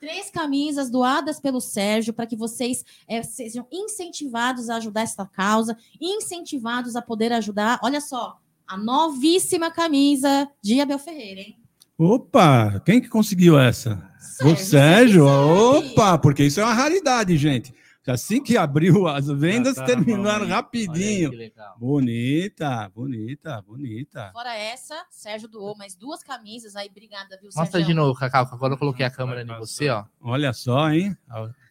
três 0.00 0.28
camisas 0.28 0.90
doadas 0.90 1.40
pelo 1.40 1.62
Sérgio 1.62 2.12
para 2.12 2.26
que 2.26 2.36
vocês 2.36 2.84
é, 3.08 3.22
sejam 3.22 3.66
incentivados 3.72 4.68
a 4.68 4.76
ajudar 4.76 5.00
essa 5.00 5.24
causa, 5.24 5.78
incentivados 5.98 6.94
a 6.94 7.00
poder 7.00 7.32
ajudar. 7.32 7.80
Olha 7.82 8.02
só, 8.02 8.38
a 8.66 8.76
novíssima 8.76 9.70
camisa 9.70 10.48
de 10.62 10.80
Abel 10.80 10.98
Ferreira, 10.98 11.40
hein? 11.40 11.58
Opa, 11.96 12.80
quem 12.84 13.00
que 13.00 13.08
conseguiu 13.08 13.58
essa? 13.58 14.10
Sérgio, 14.18 14.52
o 14.52 14.56
Sérgio? 14.56 15.26
Opa, 15.26 16.18
porque 16.18 16.44
isso 16.44 16.60
é 16.60 16.64
uma 16.64 16.74
raridade, 16.74 17.36
gente. 17.36 17.72
Assim 18.06 18.42
que 18.42 18.56
abriu 18.56 19.08
as 19.08 19.28
vendas, 19.28 19.76
tá 19.76 19.84
terminaram 19.84 20.46
rapidinho. 20.46 21.30
Aí, 21.30 21.52
bonita, 21.78 22.90
bonita, 22.94 23.62
bonita. 23.62 24.30
Fora 24.32 24.54
essa, 24.54 24.94
Sérgio 25.10 25.48
doou 25.48 25.74
mais 25.76 25.94
duas 25.94 26.22
camisas 26.22 26.76
aí. 26.76 26.88
Obrigada, 26.88 27.38
viu, 27.40 27.46
Mostra 27.46 27.78
Sérgio? 27.78 27.86
de 27.86 27.94
novo, 27.94 28.18
Cacau, 28.18 28.46
agora 28.50 28.74
eu 28.74 28.78
coloquei 28.78 29.06
a 29.06 29.10
câmera 29.10 29.40
em 29.40 29.58
você, 29.58 29.88
ó. 29.88 30.04
Olha 30.20 30.52
só, 30.52 30.90
hein? 30.90 31.16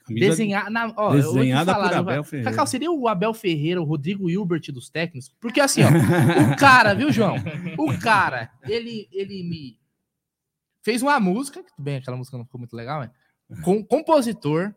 Desenhar, 0.10 0.70
na, 0.70 0.93
ó, 0.97 1.14
desenhada 1.14 1.74
falar, 1.74 1.89
por 1.89 1.97
Abel 1.97 2.24
Ferreira. 2.24 2.51
Cacau, 2.51 2.68
seria 2.68 2.91
o 2.91 3.08
Abel 3.08 3.34
Ferreira, 3.34 3.82
o 3.82 3.86
Rodrigo 3.86 4.30
Hilbert 4.30 4.72
dos 4.72 4.89
técnicos? 4.89 5.34
Porque 5.39 5.62
assim, 5.62 5.82
ó, 5.84 5.88
o 5.88 6.56
cara, 6.60 6.93
viu, 6.93 7.12
João? 7.12 7.36
O 7.78 7.97
cara, 7.99 8.51
ele, 8.64 9.08
ele 9.12 9.43
me 9.43 9.80
fez 10.82 11.01
uma 11.01 11.20
música, 11.20 11.64
tudo 11.64 11.82
bem, 11.82 11.97
aquela 11.97 12.18
música 12.18 12.38
não 12.38 12.45
ficou 12.45 12.60
muito 12.60 12.76
legal, 12.76 12.99
mas 12.99 13.12
com 13.62 13.84
compositor. 13.84 14.74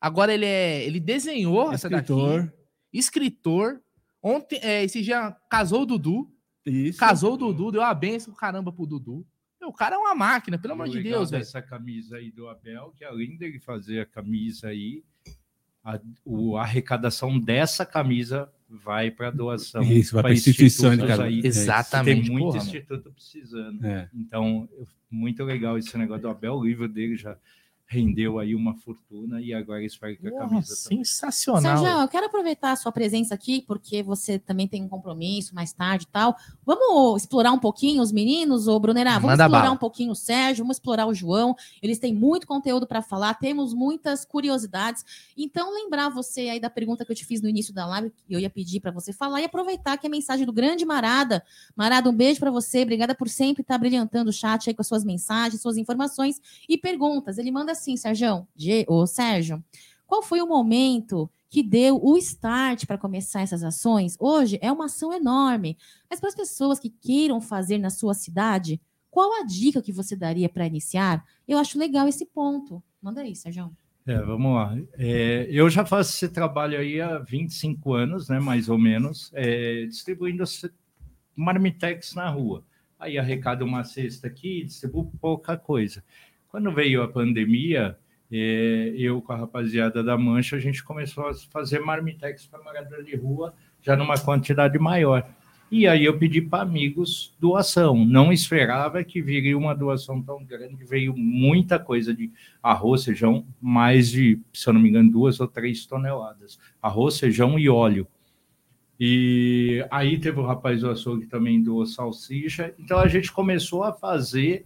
Agora 0.00 0.32
ele 0.32 0.46
é, 0.46 0.84
ele 0.84 1.00
desenhou 1.00 1.72
escritor. 1.72 2.40
essa 2.40 2.46
daqui. 2.46 2.52
Escritor. 2.92 3.80
Ontem, 4.22 4.58
é, 4.62 4.84
esse 4.84 5.02
dia 5.02 5.36
casou 5.50 5.82
o 5.82 5.86
Dudu. 5.86 6.30
Isso. 6.64 6.98
Casou 6.98 7.34
o 7.34 7.36
Dudu, 7.36 7.72
deu 7.72 7.82
a 7.82 7.94
benção 7.94 8.34
caramba 8.34 8.72
pro 8.72 8.86
Dudu. 8.86 9.26
O 9.66 9.72
cara 9.72 9.96
é 9.96 9.98
uma 9.98 10.14
máquina, 10.14 10.58
pelo 10.58 10.74
amor 10.74 10.88
de 10.88 11.02
Deus, 11.02 11.30
velho. 11.30 11.42
Essa 11.42 11.60
camisa 11.60 12.16
aí 12.16 12.30
do 12.30 12.48
Abel, 12.48 12.92
que 12.96 13.04
além 13.04 13.36
dele 13.36 13.58
fazer 13.58 14.00
a 14.00 14.06
camisa 14.06 14.68
aí, 14.68 15.02
a, 15.84 16.00
o, 16.24 16.56
a 16.56 16.62
arrecadação 16.62 17.38
dessa 17.38 17.84
camisa 17.86 18.52
vai 18.68 19.10
para 19.10 19.30
doação. 19.30 19.82
Isso, 19.90 20.14
vai 20.14 20.22
para 20.24 20.32
instituição 20.32 20.96
de 20.96 21.02
aí. 21.12 21.40
Exatamente. 21.44 22.22
Tem 22.22 22.30
muito 22.30 22.44
porra, 22.46 22.58
instituto 22.58 23.04
mano. 23.04 23.12
precisando. 23.12 23.86
É. 23.86 24.10
Então, 24.14 24.68
muito 25.10 25.44
legal 25.44 25.78
esse 25.78 25.96
negócio 25.96 26.22
do 26.22 26.28
Abel, 26.28 26.54
o 26.54 26.64
livro 26.64 26.88
dele 26.88 27.16
já 27.16 27.36
rendeu 27.88 28.40
aí 28.40 28.52
uma 28.54 28.74
fortuna 28.74 29.40
e 29.40 29.54
agora 29.54 29.84
espero 29.84 30.16
que 30.16 30.26
a 30.26 30.32
camisa 30.32 30.74
sensacional. 30.74 31.78
Sérgio, 31.78 32.00
eu 32.00 32.08
quero 32.08 32.26
aproveitar 32.26 32.72
a 32.72 32.76
sua 32.76 32.90
presença 32.90 33.32
aqui 33.32 33.62
porque 33.62 34.02
você 34.02 34.40
também 34.40 34.66
tem 34.66 34.82
um 34.82 34.88
compromisso 34.88 35.54
mais 35.54 35.72
tarde 35.72 36.04
e 36.04 36.08
tal. 36.08 36.36
Vamos 36.64 37.22
explorar 37.22 37.52
um 37.52 37.58
pouquinho 37.60 38.02
os 38.02 38.10
meninos, 38.10 38.66
ô 38.66 38.78
Brunerá, 38.80 39.14
vamos 39.14 39.30
Manda 39.30 39.44
explorar 39.44 39.62
bala. 39.62 39.74
um 39.74 39.78
pouquinho 39.78 40.10
o 40.10 40.16
Sérgio, 40.16 40.64
vamos 40.64 40.78
explorar 40.78 41.06
o 41.06 41.14
João. 41.14 41.54
Eles 41.80 42.00
têm 42.00 42.12
muito 42.12 42.44
conteúdo 42.44 42.88
para 42.88 43.00
falar, 43.02 43.34
temos 43.34 43.72
muitas 43.72 44.24
curiosidades. 44.24 45.04
Então, 45.36 45.72
lembrar 45.72 46.08
você 46.08 46.48
aí 46.48 46.58
da 46.58 46.68
pergunta 46.68 47.04
que 47.04 47.12
eu 47.12 47.16
te 47.16 47.24
fiz 47.24 47.40
no 47.40 47.48
início 47.48 47.72
da 47.72 47.86
live, 47.86 48.10
que 48.10 48.34
eu 48.34 48.40
ia 48.40 48.50
pedir 48.50 48.80
para 48.80 48.90
você 48.90 49.12
falar 49.12 49.42
e 49.42 49.44
aproveitar 49.44 49.96
que 49.96 50.06
é 50.06 50.08
a 50.08 50.10
mensagem 50.10 50.44
do 50.44 50.52
grande 50.52 50.84
Marada. 50.84 51.44
Marada, 51.76 52.10
um 52.10 52.12
beijo 52.12 52.40
para 52.40 52.50
você, 52.50 52.82
obrigada 52.82 53.14
por 53.14 53.28
sempre 53.28 53.62
estar 53.62 53.78
brilhantando 53.78 54.30
o 54.30 54.32
chat 54.32 54.68
aí 54.68 54.74
com 54.74 54.82
as 54.82 54.88
suas 54.88 55.04
mensagens, 55.04 55.62
suas 55.62 55.76
informações 55.76 56.40
e 56.68 56.76
perguntas. 56.76 57.38
Ele 57.38 57.52
manda 57.52 57.75
assim, 57.76 57.96
Sérgio, 57.96 58.46
ô 58.88 59.06
Sérgio, 59.06 59.62
qual 60.06 60.22
foi 60.22 60.40
o 60.40 60.46
momento 60.46 61.30
que 61.48 61.62
deu 61.62 62.02
o 62.02 62.16
start 62.16 62.86
para 62.86 62.98
começar 62.98 63.42
essas 63.42 63.62
ações? 63.62 64.16
Hoje 64.18 64.58
é 64.60 64.70
uma 64.70 64.86
ação 64.86 65.12
enorme, 65.12 65.76
mas 66.10 66.20
para 66.20 66.28
as 66.28 66.34
pessoas 66.34 66.78
que 66.78 66.90
queiram 66.90 67.40
fazer 67.40 67.78
na 67.78 67.90
sua 67.90 68.14
cidade, 68.14 68.80
qual 69.10 69.40
a 69.40 69.44
dica 69.44 69.80
que 69.80 69.92
você 69.92 70.14
daria 70.14 70.48
para 70.48 70.66
iniciar? 70.66 71.24
Eu 71.46 71.58
acho 71.58 71.78
legal 71.78 72.06
esse 72.08 72.26
ponto. 72.26 72.82
Manda 73.00 73.20
aí, 73.22 73.34
Sérgio. 73.34 73.74
É, 74.06 74.20
vamos 74.20 74.54
lá. 74.54 74.76
É, 74.94 75.48
eu 75.50 75.68
já 75.68 75.84
faço 75.84 76.12
esse 76.14 76.28
trabalho 76.28 76.78
aí 76.78 77.00
há 77.00 77.18
25 77.18 77.92
anos, 77.92 78.28
né, 78.28 78.38
mais 78.38 78.68
ou 78.68 78.78
menos, 78.78 79.32
é, 79.34 79.86
distribuindo 79.86 80.44
marmitex 81.34 82.14
na 82.14 82.28
rua. 82.30 82.64
Aí 82.98 83.18
arrecado 83.18 83.64
uma 83.64 83.84
cesta 83.84 84.26
aqui, 84.26 84.64
distribuo 84.64 85.10
pouca 85.20 85.56
coisa. 85.56 86.02
Quando 86.56 86.72
veio 86.72 87.02
a 87.02 87.08
pandemia, 87.08 87.98
é, 88.32 88.94
eu 88.96 89.20
com 89.20 89.30
a 89.30 89.36
rapaziada 89.36 90.02
da 90.02 90.16
Mancha, 90.16 90.56
a 90.56 90.58
gente 90.58 90.82
começou 90.82 91.28
a 91.28 91.34
fazer 91.34 91.80
marmitex 91.80 92.46
para 92.46 92.64
morador 92.64 93.04
de 93.04 93.14
rua, 93.14 93.52
já 93.82 93.94
numa 93.94 94.16
quantidade 94.16 94.78
maior. 94.78 95.28
E 95.70 95.86
aí 95.86 96.06
eu 96.06 96.18
pedi 96.18 96.40
para 96.40 96.62
amigos 96.62 97.36
doação. 97.38 98.06
Não 98.06 98.32
esperava 98.32 99.04
que 99.04 99.20
viria 99.20 99.58
uma 99.58 99.74
doação 99.74 100.22
tão 100.22 100.42
grande. 100.42 100.82
Veio 100.82 101.14
muita 101.14 101.78
coisa 101.78 102.14
de 102.14 102.32
arroz, 102.62 103.04
feijão, 103.04 103.46
mais 103.60 104.10
de, 104.10 104.40
se 104.50 104.66
eu 104.66 104.72
não 104.72 104.80
me 104.80 104.88
engano, 104.88 105.12
duas 105.12 105.38
ou 105.38 105.46
três 105.46 105.84
toneladas. 105.84 106.58
Arroz, 106.80 107.20
feijão 107.20 107.58
e 107.58 107.68
óleo. 107.68 108.08
E 108.98 109.84
aí 109.90 110.18
teve 110.18 110.40
o 110.40 110.46
rapaz 110.46 110.80
do 110.80 110.88
açougue 110.88 111.26
também 111.26 111.62
doou 111.62 111.84
salsicha. 111.84 112.72
Então 112.78 112.98
a 112.98 113.08
gente 113.08 113.30
começou 113.30 113.82
a 113.82 113.92
fazer 113.92 114.64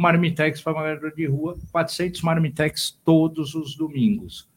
marmitex 0.00 0.62
para 0.62 0.72
morador 0.72 1.14
de 1.14 1.26
rua, 1.26 1.58
400 1.70 2.22
marmitex 2.22 2.98
todos 3.04 3.54
os 3.54 3.76
domingos. 3.76 4.48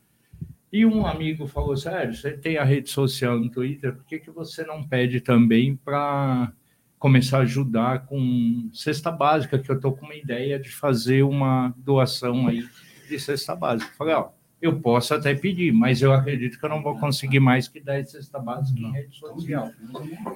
E 0.71 0.85
um 0.85 1.05
amigo 1.05 1.45
falou, 1.45 1.75
Sérgio, 1.75 2.19
você 2.19 2.31
tem 2.31 2.57
a 2.57 2.63
rede 2.63 2.89
social 2.89 3.37
no 3.37 3.49
Twitter, 3.49 3.93
por 3.93 4.05
que, 4.05 4.19
que 4.19 4.31
você 4.31 4.63
não 4.63 4.87
pede 4.87 5.19
também 5.19 5.75
para 5.75 6.51
começar 6.97 7.39
a 7.39 7.41
ajudar 7.41 8.05
com 8.05 8.69
cesta 8.73 9.11
básica, 9.11 9.59
que 9.59 9.69
eu 9.69 9.75
estou 9.75 9.91
com 9.91 10.05
uma 10.05 10.15
ideia 10.15 10.57
de 10.57 10.69
fazer 10.69 11.23
uma 11.23 11.75
doação 11.77 12.47
aí 12.47 12.65
de 13.09 13.19
cesta 13.19 13.53
básica. 13.53 13.91
Falei, 13.97 14.15
ó, 14.15 14.29
eu 14.65 14.79
posso 14.79 15.13
até 15.13 15.35
pedir, 15.35 15.73
mas 15.73 16.01
eu 16.01 16.13
acredito 16.13 16.57
que 16.57 16.63
eu 16.63 16.69
não 16.69 16.81
vou 16.81 16.97
conseguir 16.97 17.41
mais 17.41 17.67
que 17.67 17.81
10 17.81 18.11
cestas 18.11 18.43
básicas 18.43 18.81
em 18.81 18.91
rede 18.91 19.17
social. 19.17 19.69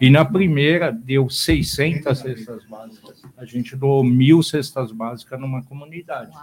E 0.01 0.09
na 0.09 0.25
primeira 0.25 0.91
deu 0.91 1.29
600 1.29 2.17
cestas 2.17 2.65
básicas. 2.65 3.21
A 3.37 3.45
gente 3.45 3.73
doou 3.73 4.03
mil 4.03 4.43
cestas 4.43 4.91
básicas 4.91 5.39
numa 5.39 5.63
comunidade. 5.63 6.35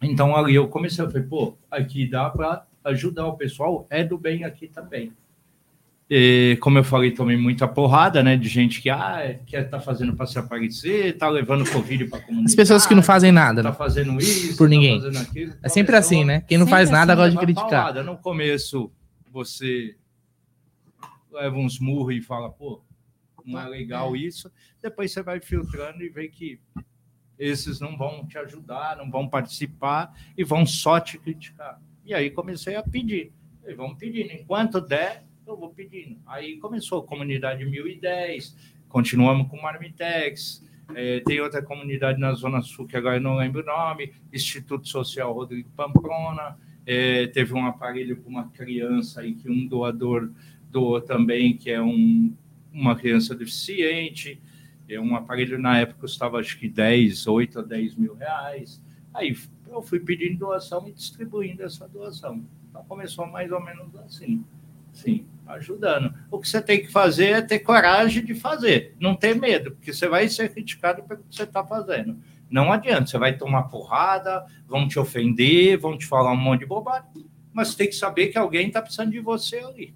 Então 0.00 0.36
ali 0.36 0.54
eu 0.54 0.68
comecei, 0.68 1.04
eu 1.04 1.10
falei, 1.10 1.26
pô, 1.26 1.56
aqui 1.68 2.06
dá 2.06 2.30
para 2.30 2.64
ajudar 2.84 3.26
o 3.26 3.36
pessoal, 3.36 3.84
é 3.90 4.04
do 4.04 4.16
bem 4.16 4.44
aqui 4.44 4.68
também. 4.68 5.12
E, 6.14 6.58
como 6.60 6.76
eu 6.76 6.84
falei, 6.84 7.10
tomei 7.10 7.38
muita 7.38 7.66
porrada, 7.66 8.22
né? 8.22 8.36
De 8.36 8.46
gente 8.46 8.82
que 8.82 8.90
ah, 8.90 9.40
quer 9.46 9.70
tá 9.70 9.80
fazendo 9.80 10.14
para 10.14 10.26
se 10.26 10.38
aparecer, 10.38 11.16
tá 11.16 11.26
levando 11.26 11.64
Covid 11.70 12.04
para 12.04 12.20
comunidade. 12.20 12.52
As 12.52 12.54
pessoas 12.54 12.86
que 12.86 12.94
não 12.94 13.02
fazem 13.02 13.32
nada, 13.32 13.62
tá 13.62 13.70
né? 13.70 13.74
fazendo 13.74 14.18
isso, 14.18 14.58
por 14.58 14.68
tá 14.68 14.68
ninguém. 14.68 15.00
Aquilo, 15.16 15.54
é 15.62 15.70
sempre 15.70 15.96
assim, 15.96 16.22
né? 16.22 16.42
Quem 16.42 16.58
não 16.58 16.66
faz 16.66 16.90
nada 16.90 17.14
assim, 17.14 17.22
gosta 17.22 17.30
de 17.32 17.38
criticar. 17.38 17.70
Paulada. 17.70 18.02
No 18.02 18.18
começo, 18.18 18.92
você 19.30 19.96
leva 21.32 21.56
uns 21.56 21.80
murros 21.80 22.14
e 22.14 22.20
fala, 22.20 22.50
pô, 22.50 22.82
não 23.46 23.58
é 23.58 23.66
legal 23.66 24.14
isso. 24.14 24.52
Depois 24.82 25.10
você 25.12 25.22
vai 25.22 25.40
filtrando 25.40 26.02
e 26.02 26.10
vê 26.10 26.28
que 26.28 26.60
esses 27.38 27.80
não 27.80 27.96
vão 27.96 28.26
te 28.26 28.36
ajudar, 28.36 28.98
não 28.98 29.10
vão 29.10 29.26
participar 29.26 30.12
e 30.36 30.44
vão 30.44 30.66
só 30.66 31.00
te 31.00 31.16
criticar. 31.16 31.80
E 32.04 32.12
aí 32.12 32.30
comecei 32.30 32.76
a 32.76 32.82
pedir. 32.82 33.32
E 33.66 33.72
vamos 33.72 33.96
pedindo. 33.96 34.30
Enquanto 34.30 34.78
der, 34.78 35.24
eu 35.46 35.56
vou 35.56 35.70
pedindo. 35.70 36.18
Aí 36.26 36.58
começou 36.58 37.00
a 37.00 37.06
comunidade 37.06 37.64
1010, 37.64 38.56
continuamos 38.88 39.48
com 39.48 39.60
Marmitex, 39.60 40.64
é, 40.94 41.20
tem 41.20 41.40
outra 41.40 41.62
comunidade 41.62 42.20
na 42.20 42.32
Zona 42.34 42.60
Sul, 42.60 42.86
que 42.86 42.96
agora 42.96 43.16
eu 43.16 43.20
não 43.20 43.36
lembro 43.36 43.62
o 43.62 43.66
nome, 43.66 44.12
Instituto 44.32 44.88
Social 44.88 45.32
Rodrigo 45.32 45.68
Pamplona, 45.76 46.58
é, 46.84 47.26
teve 47.28 47.54
um 47.54 47.64
aparelho 47.66 48.16
para 48.16 48.28
uma 48.28 48.48
criança 48.48 49.20
aí 49.20 49.34
que 49.34 49.48
um 49.48 49.66
doador 49.66 50.30
doou 50.70 51.00
também, 51.00 51.56
que 51.56 51.70
é 51.70 51.80
um, 51.80 52.34
uma 52.72 52.96
criança 52.96 53.34
deficiente, 53.34 54.40
é 54.88 55.00
um 55.00 55.14
aparelho 55.14 55.58
na 55.58 55.78
época 55.78 56.00
custava 56.00 56.38
acho 56.38 56.58
que 56.58 56.68
10, 56.68 57.26
8 57.26 57.60
a 57.60 57.62
10 57.62 57.96
mil 57.96 58.14
reais. 58.14 58.82
Aí 59.14 59.36
eu 59.68 59.82
fui 59.82 60.00
pedindo 60.00 60.38
doação 60.38 60.86
e 60.88 60.92
distribuindo 60.92 61.62
essa 61.62 61.88
doação. 61.88 62.44
Então 62.68 62.84
começou 62.84 63.26
mais 63.26 63.50
ou 63.52 63.60
menos 63.60 63.94
assim. 63.96 64.44
Sim. 64.92 65.24
Ajudando. 65.46 66.14
O 66.30 66.38
que 66.38 66.48
você 66.48 66.60
tem 66.60 66.80
que 66.80 66.90
fazer 66.90 67.30
é 67.30 67.42
ter 67.42 67.60
coragem 67.60 68.24
de 68.24 68.34
fazer, 68.34 68.96
não 69.00 69.14
ter 69.14 69.34
medo, 69.34 69.72
porque 69.72 69.92
você 69.92 70.08
vai 70.08 70.28
ser 70.28 70.52
criticado 70.52 71.02
pelo 71.02 71.22
que 71.22 71.34
você 71.34 71.44
está 71.44 71.64
fazendo. 71.64 72.18
Não 72.50 72.72
adianta, 72.72 73.06
você 73.06 73.18
vai 73.18 73.36
tomar 73.36 73.64
porrada, 73.64 74.44
vão 74.66 74.86
te 74.86 74.98
ofender, 74.98 75.78
vão 75.78 75.96
te 75.96 76.06
falar 76.06 76.32
um 76.32 76.36
monte 76.36 76.60
de 76.60 76.66
bobagem, 76.66 77.08
mas 77.52 77.74
tem 77.74 77.88
que 77.88 77.94
saber 77.94 78.28
que 78.28 78.38
alguém 78.38 78.68
está 78.68 78.82
precisando 78.82 79.10
de 79.10 79.20
você 79.20 79.58
ali. 79.58 79.94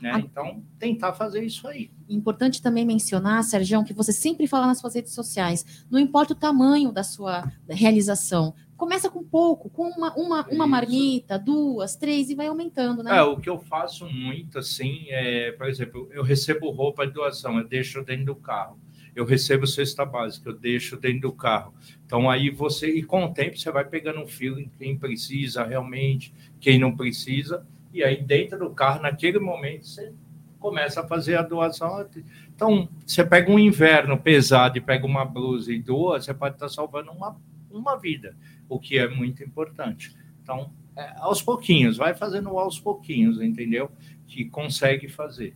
Né? 0.00 0.12
Ah. 0.14 0.18
Então, 0.18 0.62
tentar 0.78 1.12
fazer 1.12 1.42
isso 1.42 1.66
aí. 1.66 1.90
Importante 2.08 2.62
também 2.62 2.86
mencionar, 2.86 3.42
Sérgio, 3.42 3.84
que 3.84 3.92
você 3.92 4.12
sempre 4.12 4.46
fala 4.46 4.66
nas 4.66 4.78
suas 4.78 4.94
redes 4.94 5.12
sociais, 5.12 5.84
não 5.90 5.98
importa 5.98 6.32
o 6.32 6.36
tamanho 6.36 6.92
da 6.92 7.02
sua 7.02 7.50
realização, 7.68 8.54
começa 8.78 9.10
com 9.10 9.24
pouco, 9.24 9.68
com 9.68 9.88
uma, 9.88 10.14
uma, 10.14 10.46
uma 10.48 10.66
marmita, 10.66 11.36
duas, 11.36 11.96
três, 11.96 12.30
e 12.30 12.34
vai 12.36 12.46
aumentando, 12.46 13.02
né? 13.02 13.18
É, 13.18 13.22
o 13.22 13.36
que 13.36 13.50
eu 13.50 13.58
faço 13.58 14.06
muito, 14.06 14.56
assim, 14.56 15.06
é, 15.08 15.50
por 15.50 15.66
exemplo, 15.66 16.08
eu 16.12 16.22
recebo 16.22 16.70
roupa 16.70 17.04
de 17.04 17.12
doação, 17.12 17.58
eu 17.58 17.66
deixo 17.66 18.02
dentro 18.04 18.26
do 18.26 18.36
carro. 18.36 18.78
Eu 19.16 19.24
recebo 19.24 19.66
cesta 19.66 20.06
básica, 20.06 20.50
eu 20.50 20.54
deixo 20.54 20.96
dentro 20.96 21.22
do 21.22 21.32
carro. 21.32 21.74
Então, 22.06 22.30
aí 22.30 22.50
você, 22.50 22.88
e 22.88 23.02
com 23.02 23.24
o 23.24 23.34
tempo, 23.34 23.58
você 23.58 23.68
vai 23.72 23.84
pegando 23.84 24.20
um 24.20 24.28
feeling, 24.28 24.70
quem 24.78 24.96
precisa 24.96 25.64
realmente, 25.64 26.32
quem 26.60 26.78
não 26.78 26.96
precisa, 26.96 27.66
e 27.92 28.04
aí 28.04 28.22
dentro 28.22 28.60
do 28.60 28.70
carro, 28.70 29.02
naquele 29.02 29.40
momento, 29.40 29.88
você 29.88 30.12
começa 30.60 31.00
a 31.00 31.08
fazer 31.08 31.34
a 31.34 31.42
doação. 31.42 32.08
Então, 32.54 32.88
você 33.04 33.24
pega 33.24 33.50
um 33.50 33.58
inverno 33.58 34.16
pesado 34.16 34.78
e 34.78 34.80
pega 34.80 35.04
uma 35.04 35.24
blusa 35.24 35.72
e 35.72 35.82
doa, 35.82 36.20
você 36.20 36.32
pode 36.32 36.54
estar 36.54 36.68
salvando 36.68 37.10
uma, 37.10 37.36
uma 37.72 37.96
vida 37.96 38.36
o 38.68 38.78
que 38.78 38.98
é 38.98 39.08
muito 39.08 39.42
importante. 39.42 40.14
Então, 40.42 40.70
é, 40.96 41.14
aos 41.18 41.40
pouquinhos, 41.40 41.96
vai 41.96 42.14
fazendo 42.14 42.48
aos 42.58 42.78
pouquinhos, 42.78 43.40
entendeu? 43.40 43.90
Que 44.26 44.44
consegue 44.44 45.08
fazer. 45.08 45.54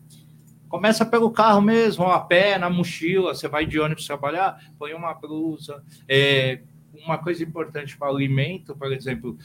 Começa 0.69 1.05
pelo 1.05 1.31
carro 1.31 1.61
mesmo, 1.61 2.05
a 2.05 2.21
pé, 2.21 2.57
na 2.59 2.71
mochila, 2.71 3.35
você 3.35 3.47
vai 3.47 3.67
de 3.67 3.79
ônibus 3.79 4.07
trabalhar, 4.07 4.73
põe 4.79 4.95
uma 4.95 5.13
blusa. 5.13 5.83
É, 6.09 6.63
uma 7.05 7.19
coisa 7.19 7.43
importante 7.43 7.97
para 7.97 8.09
alimento, 8.09 8.75
por 8.77 8.93
exemplo, 8.93 9.37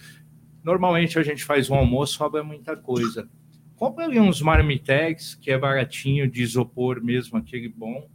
normalmente 0.63 1.18
a 1.18 1.24
gente 1.24 1.43
faz 1.43 1.70
um 1.70 1.76
almoço, 1.76 2.13
sobra 2.13 2.43
muita 2.43 2.76
coisa. 2.76 3.28
Compre 3.76 4.05
ali 4.05 4.20
uns 4.20 4.41
marmitex, 4.41 5.36
que 5.36 5.51
é 5.51 5.57
baratinho, 5.57 6.30
de 6.30 6.41
isopor 6.41 7.01
mesmo, 7.01 7.38
aquele 7.38 7.70
bom, 7.70 8.07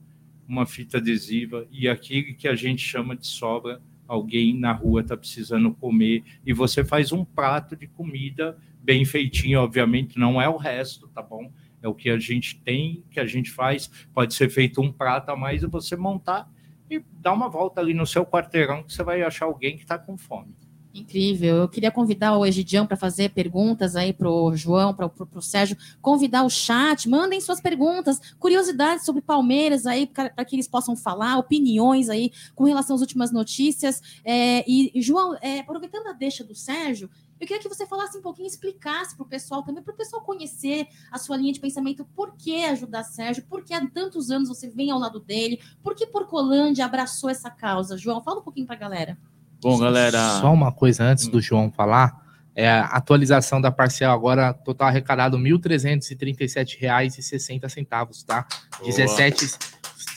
uma 0.49 0.67
fita 0.67 0.99
adesiva, 0.99 1.67
e 1.71 1.89
aquele 1.89 2.35
que 2.35 2.49
a 2.49 2.55
gente 2.55 2.83
chama 2.83 3.17
de 3.17 3.27
sobra, 3.27 3.81
alguém 4.13 4.59
na 4.59 4.73
rua 4.73 5.01
está 5.01 5.17
precisando 5.17 5.73
comer 5.73 6.23
e 6.45 6.53
você 6.53 6.85
faz 6.85 7.13
um 7.13 7.25
prato 7.25 7.75
de 7.75 7.87
comida 7.87 8.59
bem 8.83 9.07
feitinho, 9.07 9.61
obviamente 9.61 10.19
não 10.19 10.41
é 10.41 10.47
o 10.47 10.59
resto, 10.59 11.09
tá 11.09 11.23
bom? 11.23 11.51
É 11.81 11.89
o 11.89 11.95
que 11.95 12.11
a 12.11 12.19
gente 12.19 12.61
tem, 12.61 13.03
que 13.11 13.19
a 13.19 13.25
gente 13.25 13.51
faz. 13.51 13.91
Pode 14.13 14.35
ser 14.35 14.51
feito 14.51 14.83
um 14.83 14.93
prato 14.93 15.31
a 15.31 15.37
mais 15.37 15.63
e 15.63 15.67
você 15.67 15.97
montar 15.97 16.47
e 16.91 17.03
dar 17.21 17.33
uma 17.33 17.49
volta 17.49 17.81
ali 17.81 17.95
no 17.95 18.07
seu 18.07 18.27
quarteirão 18.27 18.83
que 18.83 18.93
você 18.93 19.03
vai 19.03 19.23
achar 19.23 19.47
alguém 19.47 19.77
que 19.77 19.83
está 19.83 19.99
com 19.99 20.19
fome. 20.19 20.55
Incrível. 20.95 21.57
Eu 21.57 21.69
queria 21.69 21.91
convidar 21.91 22.37
o 22.37 22.45
Egidião 22.45 22.87
para 22.87 22.99
fazer 22.99 23.31
perguntas 23.31 23.97
aí 23.97 24.13
para 24.13 24.29
o 24.29 24.55
João, 24.55 24.93
para 24.93 25.11
o 25.35 25.41
Sérgio, 25.41 25.77
convidar 26.03 26.45
o 26.45 26.51
chat, 26.51 27.09
mandem 27.09 27.41
suas 27.41 27.63
perguntas, 27.63 28.21
curiosidades 28.39 29.07
sobre 29.07 29.23
Palmeiras 29.23 29.87
aí, 29.87 30.07
para 30.07 30.45
que 30.45 30.55
eles 30.55 30.69
possam 30.69 30.95
falar, 30.95 31.39
opiniões 31.39 32.11
aí 32.11 32.31
com 32.55 32.65
relação 32.65 32.95
às 32.95 33.01
últimas 33.01 33.33
notícias. 33.33 34.03
É, 34.23 34.71
e, 34.71 34.93
João, 35.01 35.35
é, 35.41 35.61
aproveitando 35.61 36.09
a 36.09 36.13
deixa 36.13 36.45
do 36.45 36.55
Sérgio, 36.55 37.09
eu 37.41 37.47
queria 37.47 37.63
que 37.63 37.69
você 37.69 37.87
falasse 37.87 38.19
um 38.19 38.23
pouquinho, 38.23 38.47
explicasse 38.47 39.17
para 39.17 39.25
o 39.25 39.29
pessoal 39.29 39.63
também, 39.63 39.83
para 39.83 39.95
o 39.95 39.97
pessoal 39.97 40.23
conhecer 40.23 40.87
a 41.11 41.19
sua 41.19 41.39
linha 41.39 41.55
de 41.55 41.59
pensamento, 41.59 42.05
por 42.15 42.37
que 42.37 42.65
ajudar 42.67 43.03
Sérgio, 43.03 43.45
por 43.49 43.65
que 43.65 43.73
há 43.73 43.85
tantos 43.89 44.31
anos 44.31 44.49
você 44.49 44.69
vem 44.69 44.91
ao 44.91 44.99
lado 44.99 45.19
dele, 45.19 45.59
por 45.83 45.95
que 45.95 46.07
Porcolândia 46.07 46.85
abraçou 46.85 47.31
essa 47.31 47.51
causa. 47.51 47.97
João, 47.97 48.23
fala 48.23 48.41
um 48.41 48.45
pouquinho 48.45 48.67
para 48.67 48.77
a 48.77 48.79
galera. 48.79 49.19
Bom, 49.63 49.79
galera. 49.79 50.41
Só 50.41 50.53
uma 50.53 50.73
coisa 50.73 51.05
antes 51.05 51.29
do. 51.29 51.41
João 51.41 51.71
falar. 51.71 52.21
É 52.55 52.69
a 52.69 52.85
atualização 52.87 53.63
da 53.63 53.73
parcial 53.73 54.15
agora, 54.15 54.53
total 54.53 54.89
arrecadado 54.89 55.39
R$ 55.39 55.53
1.337,60, 55.53 58.27
tá? 58.27 58.47
17, 58.85 59.47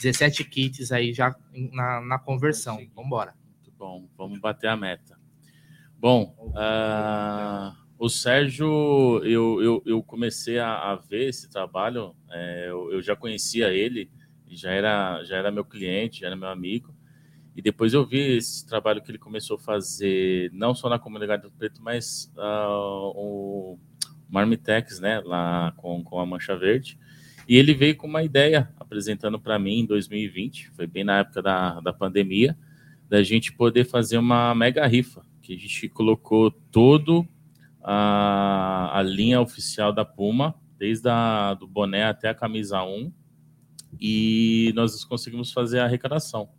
17 0.02 0.44
kits 0.44 0.92
aí 0.92 1.14
já 1.14 1.34
na, 1.72 2.02
na 2.02 2.18
conversão. 2.18 2.74
Vamos 2.94 3.06
embora. 3.06 3.32
Muito 3.54 3.72
bom, 3.78 4.06
vamos 4.18 4.38
bater 4.38 4.68
a 4.68 4.76
meta. 4.76 5.18
Bom, 5.98 6.36
uh, 6.50 7.72
o 7.98 8.10
Sérgio, 8.10 9.22
eu, 9.24 9.62
eu, 9.62 9.82
eu 9.86 10.02
comecei 10.02 10.58
a, 10.58 10.92
a, 10.92 10.96
ver 10.96 11.28
esse 11.28 11.48
trabalho, 11.48 12.14
é, 12.30 12.66
eu, 12.68 12.92
eu, 12.92 13.00
já 13.00 13.16
conhecia 13.16 13.72
ele, 13.72 14.10
já 14.46 14.72
era, 14.72 15.24
já 15.24 15.36
era 15.36 15.50
meu 15.50 15.64
cliente, 15.64 16.20
já 16.20 16.26
era 16.26 16.36
meu 16.36 16.48
amigo, 16.48 16.94
e 17.56 17.62
depois 17.62 17.94
eu 17.94 18.04
vi 18.04 18.36
esse 18.36 18.66
trabalho 18.66 19.00
que 19.00 19.10
ele 19.10 19.16
começou 19.16 19.56
a 19.56 19.58
fazer, 19.58 20.50
não 20.52 20.74
só 20.74 20.90
na 20.90 20.98
comunidade 20.98 21.42
do 21.42 21.50
Preto, 21.50 21.82
mas 21.82 22.30
uh, 22.36 23.12
o 23.16 23.78
Marmitex, 24.28 25.00
né, 25.00 25.20
lá 25.20 25.72
com, 25.78 26.04
com 26.04 26.20
a 26.20 26.26
Mancha 26.26 26.54
Verde. 26.54 26.98
E 27.48 27.56
ele 27.56 27.72
veio 27.72 27.96
com 27.96 28.06
uma 28.06 28.22
ideia 28.22 28.70
apresentando 28.78 29.40
para 29.40 29.58
mim 29.58 29.78
em 29.78 29.86
2020, 29.86 30.68
foi 30.72 30.86
bem 30.86 31.02
na 31.02 31.20
época 31.20 31.40
da, 31.40 31.80
da 31.80 31.94
pandemia, 31.94 32.58
da 33.08 33.22
gente 33.22 33.50
poder 33.50 33.86
fazer 33.86 34.18
uma 34.18 34.54
mega 34.54 34.86
rifa, 34.86 35.24
que 35.40 35.54
a 35.54 35.56
gente 35.56 35.88
colocou 35.88 36.50
todo 36.50 37.26
a, 37.82 38.98
a 38.98 39.02
linha 39.02 39.40
oficial 39.40 39.94
da 39.94 40.04
Puma, 40.04 40.54
desde 40.76 41.08
a, 41.08 41.54
do 41.54 41.66
boné 41.66 42.04
até 42.04 42.28
a 42.28 42.34
camisa 42.34 42.82
1, 42.82 43.10
e 43.98 44.72
nós 44.76 45.02
conseguimos 45.06 45.52
fazer 45.52 45.78
a 45.78 45.84
arrecadação, 45.84 46.50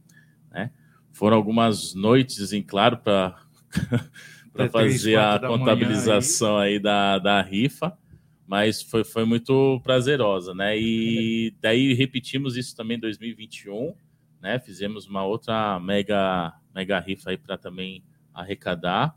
né? 0.49 0.71
Foram 1.17 1.35
algumas 1.35 1.95
noites 1.95 2.53
em 2.53 2.61
claro 2.61 2.97
para 2.97 3.35
fazer 4.71 5.17
a 5.17 5.39
contabilização 5.39 6.59
aí. 6.59 6.73
aí 6.73 6.79
da, 6.79 7.17
da 7.17 7.41
rifa, 7.41 7.97
mas 8.45 8.83
foi, 8.83 9.03
foi 9.03 9.25
muito 9.25 9.81
prazerosa, 9.83 10.53
né? 10.53 10.79
E 10.79 11.55
daí 11.59 11.95
repetimos 11.95 12.55
isso 12.55 12.75
também 12.75 12.97
em 12.97 12.99
2021, 12.99 13.95
né? 14.39 14.59
Fizemos 14.59 15.07
uma 15.07 15.25
outra 15.25 15.79
mega, 15.79 16.53
mega 16.75 16.99
rifa 16.99 17.31
aí 17.31 17.37
para 17.37 17.57
também 17.57 18.03
arrecadar. 18.31 19.15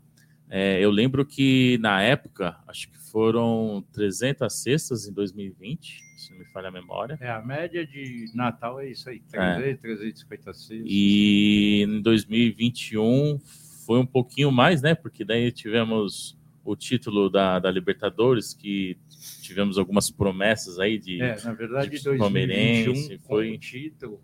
É, 0.49 0.83
eu 0.83 0.89
lembro 0.89 1.23
que 1.23 1.77
na 1.81 2.01
época, 2.01 2.57
acho 2.67 2.89
que 2.89 2.97
foram 3.11 3.83
300 3.91 4.51
cestas 4.53 5.07
em 5.07 5.13
2020, 5.13 6.01
se 6.17 6.31
não 6.31 6.39
me 6.39 6.45
falha 6.45 6.69
a 6.69 6.71
memória. 6.71 7.17
É, 7.19 7.29
a 7.29 7.41
média 7.41 7.85
de 7.85 8.31
Natal 8.33 8.79
é 8.79 8.89
isso 8.89 9.09
aí, 9.09 9.19
300, 9.19 9.63
é. 9.63 9.73
350 9.75 10.53
cestas. 10.53 10.85
E 10.85 11.83
em 11.83 12.01
2021 12.01 13.39
foi 13.85 13.99
um 13.99 14.05
pouquinho 14.05 14.51
mais, 14.51 14.81
né? 14.81 14.95
Porque 14.95 15.25
daí 15.25 15.51
tivemos 15.51 16.39
o 16.63 16.75
título 16.75 17.29
da, 17.29 17.59
da 17.59 17.69
Libertadores, 17.69 18.53
que 18.53 18.97
tivemos 19.41 19.77
algumas 19.77 20.09
promessas 20.09 20.79
aí 20.79 20.97
de, 20.97 21.21
é, 21.21 21.41
na 21.43 21.53
verdade, 21.53 21.97
de 21.97 22.03
2021 22.03 23.19
foi 23.19 23.51
um 23.53 23.57
título 23.57 24.21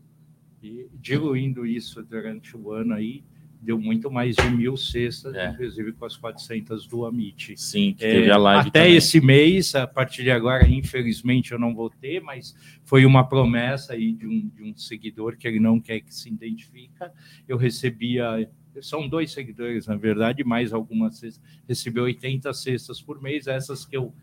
e 0.61 0.87
diluindo 0.93 1.65
isso 1.65 2.01
durante 2.03 2.55
o 2.55 2.71
ano 2.71 2.93
aí 2.93 3.23
deu 3.61 3.79
muito 3.79 4.09
mais 4.11 4.35
de 4.35 4.49
mil 4.49 4.77
cestas, 4.77 5.33
é. 5.35 5.49
inclusive 5.49 5.93
com 5.93 6.05
as 6.05 6.15
400 6.15 6.87
do 6.87 7.05
Amit. 7.05 7.57
Sim, 7.57 7.93
que 7.93 7.99
teve 7.99 8.27
é, 8.27 8.31
a 8.31 8.37
live 8.37 8.69
Até 8.69 8.83
também. 8.83 8.95
esse 8.95 9.19
mês, 9.19 9.75
a 9.75 9.87
partir 9.87 10.23
de 10.23 10.31
agora, 10.31 10.67
infelizmente 10.67 11.51
eu 11.51 11.59
não 11.59 11.73
vou 11.73 11.89
ter, 11.89 12.21
mas 12.21 12.55
foi 12.83 13.05
uma 13.05 13.27
promessa 13.27 13.93
aí 13.93 14.13
de 14.13 14.27
um, 14.27 14.47
de 14.47 14.63
um 14.63 14.75
seguidor 14.75 15.35
que 15.37 15.47
ele 15.47 15.59
não 15.59 15.79
quer 15.79 16.01
que 16.01 16.13
se 16.13 16.29
identifica. 16.29 17.11
Eu 17.47 17.57
recebia, 17.57 18.49
são 18.81 19.07
dois 19.07 19.31
seguidores, 19.31 19.87
na 19.87 19.95
verdade, 19.95 20.43
mais 20.43 20.71
algumas 20.71 21.17
cestas, 21.17 21.41
recebi 21.67 21.99
80 21.99 22.53
cestas 22.53 23.01
por 23.01 23.21
mês, 23.21 23.47
essas 23.47 23.85
que 23.85 23.97
eu, 23.97 24.13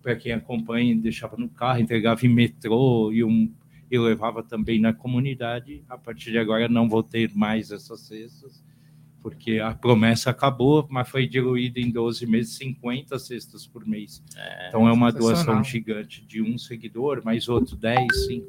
para 0.00 0.16
quem 0.16 0.32
acompanha, 0.32 0.96
deixava 0.96 1.36
no 1.36 1.48
carro, 1.48 1.80
entregava 1.80 2.24
em 2.24 2.28
metrô 2.28 3.12
e 3.12 3.24
um 3.24 3.52
eu 3.88 4.02
levava 4.02 4.42
também 4.42 4.80
na 4.80 4.92
comunidade. 4.92 5.84
A 5.88 5.96
partir 5.96 6.32
de 6.32 6.38
agora 6.38 6.68
não 6.68 6.88
vou 6.88 7.04
ter 7.04 7.32
mais 7.36 7.70
essas 7.70 8.00
cestas 8.00 8.65
porque 9.26 9.58
a 9.58 9.74
promessa 9.74 10.30
acabou, 10.30 10.86
mas 10.88 11.08
foi 11.08 11.26
diluída 11.26 11.80
em 11.80 11.90
12 11.90 12.24
meses, 12.28 12.54
50 12.58 13.18
cestas 13.18 13.66
por 13.66 13.84
mês. 13.84 14.22
É, 14.36 14.68
então 14.68 14.86
é 14.86 14.92
uma 14.92 15.10
doação 15.10 15.64
gigante 15.64 16.24
de 16.24 16.40
um 16.40 16.56
seguidor, 16.56 17.24
mais 17.24 17.48
outro 17.48 17.74
10, 17.74 18.06
5 18.26 18.46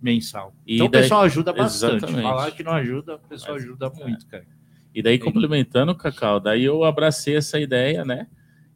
mensal. 0.00 0.54
E 0.64 0.76
então 0.76 0.88
daí, 0.88 1.00
o 1.00 1.02
pessoal 1.02 1.22
ajuda 1.22 1.52
bastante. 1.52 1.96
Exatamente. 1.96 2.22
Falar 2.22 2.50
que 2.52 2.62
não 2.62 2.70
ajuda, 2.70 3.16
o 3.16 3.28
pessoal 3.28 3.54
mas, 3.54 3.64
ajuda 3.64 3.86
é. 3.92 4.04
muito, 4.04 4.24
cara. 4.28 4.46
E 4.94 5.02
daí, 5.02 5.18
complementando, 5.18 5.96
Cacau, 5.96 6.38
daí 6.38 6.62
eu 6.62 6.84
abracei 6.84 7.34
essa 7.34 7.58
ideia, 7.58 8.04
né? 8.04 8.28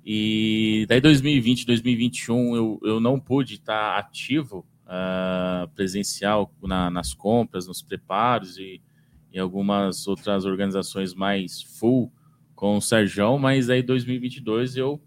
E 0.04 0.86
daí 0.88 1.00
2020, 1.00 1.66
2021, 1.66 2.56
eu, 2.56 2.80
eu 2.82 2.98
não 2.98 3.20
pude 3.20 3.54
estar 3.54 3.96
ativo 3.96 4.66
uh, 4.86 5.68
presencial 5.68 6.52
na, 6.60 6.90
nas 6.90 7.14
compras, 7.14 7.68
nos 7.68 7.80
preparos 7.80 8.58
e 8.58 8.82
e 9.34 9.38
algumas 9.38 10.06
outras 10.06 10.46
organizações 10.46 11.12
mais 11.12 11.60
full 11.60 12.10
com 12.54 12.76
o 12.76 12.80
Serjão, 12.80 13.36
mas 13.38 13.68
aí 13.68 13.82
2022 13.82 14.76
eu 14.76 15.02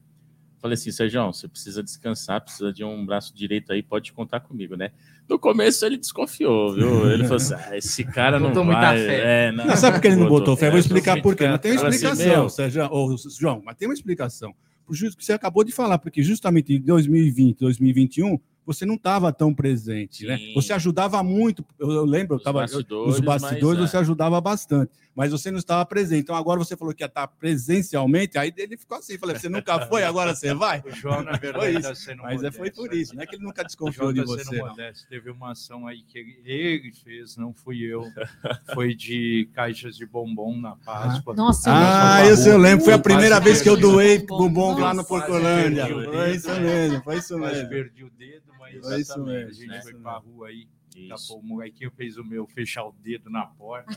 Falei 0.60 0.74
assim, 0.74 0.92
Sérgio, 0.92 1.24
você 1.28 1.48
precisa 1.48 1.84
descansar, 1.84 2.42
precisa 2.42 2.74
de 2.74 2.84
um 2.84 3.06
braço 3.06 3.34
direito 3.36 3.72
aí, 3.72 3.84
pode 3.84 4.12
contar 4.12 4.40
comigo, 4.40 4.76
né? 4.76 4.92
No 5.30 5.38
começo 5.38 5.86
ele 5.86 5.98
desconfiou, 5.98 6.74
viu? 6.74 7.12
Ele 7.12 7.24
falou 7.24 7.38
assim: 7.38 7.54
ah, 7.54 7.78
esse 7.78 8.04
cara 8.04 8.40
não, 8.40 8.52
não 8.52 8.66
vai. 8.66 9.00
É, 9.00 9.52
não, 9.52 9.66
não, 9.66 9.76
sabe 9.76 9.98
por 9.98 10.02
que 10.02 10.08
ele 10.08 10.16
não 10.16 10.28
botou 10.28 10.58
fé? 10.58 10.72
Vou 10.72 10.80
explicar 10.80 11.22
por 11.22 11.36
quê. 11.36 11.48
Mas 11.48 11.60
tem 11.60 11.74
uma 11.74 11.90
explicação, 11.90 12.46
assim, 12.48 12.56
Sérgio, 12.56 12.88
ou 12.90 13.16
João, 13.40 13.62
mas 13.64 13.76
tem 13.76 13.88
uma 13.88 13.94
explicação. 13.94 14.54
Por 14.84 14.96
justo 14.96 15.18
que 15.18 15.24
você 15.24 15.34
acabou 15.34 15.64
de 15.64 15.72
falar, 15.72 16.00
porque 16.00 16.24
justamente 16.24 16.74
em 16.74 16.82
2020, 16.82 17.60
2021 17.60 18.40
você 18.68 18.86
não 18.86 18.96
estava 18.96 19.32
tão 19.32 19.54
presente, 19.54 20.28
né? 20.28 20.38
Sim. 20.38 20.48
né? 20.48 20.54
Você 20.54 20.74
ajudava 20.74 21.24
muito, 21.24 21.64
eu, 21.80 22.04
lembro, 22.04 22.34
eu 22.34 22.38
estava 22.38 22.60
nos 22.60 23.22
bastidores, 23.22 23.80
mas, 23.80 23.90
você 23.90 23.96
é. 23.96 24.00
ajudava 24.02 24.42
bastante, 24.42 24.92
mas 25.16 25.32
você 25.32 25.50
não 25.50 25.58
estava 25.58 25.86
presente. 25.86 26.24
Então 26.24 26.36
agora 26.36 26.60
você 26.60 26.76
falou 26.76 26.94
que 26.94 27.02
ia 27.02 27.08
estar 27.08 27.26
presencialmente, 27.30 28.38
aí 28.38 28.54
ele 28.58 28.76
ficou 28.76 28.98
assim, 28.98 29.18
falei, 29.18 29.40
você 29.40 29.48
nunca 29.48 29.88
foi, 29.88 30.04
agora 30.04 30.36
você 30.36 30.52
vai? 30.54 30.84
O 30.86 30.92
João, 30.92 31.24
na 31.24 31.38
verdade, 31.38 31.78
está 31.78 31.96
sendo 31.96 32.24
Mas 32.24 32.36
modesto, 32.36 32.58
foi 32.58 32.70
por 32.70 32.94
isso, 32.94 33.16
não 33.16 33.24
é 33.24 33.26
que 33.26 33.36
ele 33.36 33.44
nunca 33.46 33.64
desconfiou 33.64 34.12
de 34.12 34.20
tá 34.20 34.26
você. 34.26 34.58
Modesto. 34.58 35.08
Teve 35.08 35.32
uma 35.32 35.54
ação 35.54 35.88
aí 35.88 36.04
que 36.04 36.20
ele 36.44 36.92
fez, 36.92 37.38
não 37.38 37.54
fui 37.54 37.82
eu, 37.82 38.04
foi 38.76 38.94
de 38.94 39.50
caixas 39.54 39.96
de 39.96 40.06
bombom 40.06 40.60
na 40.60 40.76
Páscoa. 40.76 41.34
Nossa, 41.34 41.72
ah, 41.72 42.30
isso 42.30 42.50
eu 42.50 42.58
lembro, 42.58 42.84
foi 42.84 42.96
a 42.96 43.00
primeira 43.00 43.40
vez 43.40 43.62
que 43.62 43.70
eu 43.70 43.78
doei 43.78 44.20
bombom 44.26 44.78
lá 44.78 44.94
no 44.94 45.06
Porcolândia. 45.06 45.88
Foi 45.88 46.36
isso 46.36 46.52
mesmo, 46.60 47.02
foi 47.02 47.18
isso 47.18 47.40
mesmo. 47.40 47.70
perdi 47.70 48.04
o 48.04 48.10
dedo, 48.10 48.57
mas 48.84 49.02
isso 49.02 49.24
mesmo, 49.24 49.50
a 49.50 49.54
gente 49.54 49.68
né? 49.68 49.82
foi 49.82 49.94
pra 49.96 50.18
rua 50.18 50.48
aí. 50.48 50.68
Isso. 50.96 51.38
o 51.38 51.44
molequinho 51.44 51.92
fez 51.92 52.18
o 52.18 52.24
meu 52.24 52.48
fechar 52.48 52.84
o 52.86 52.92
dedo 52.92 53.30
na 53.30 53.46
porta. 53.46 53.96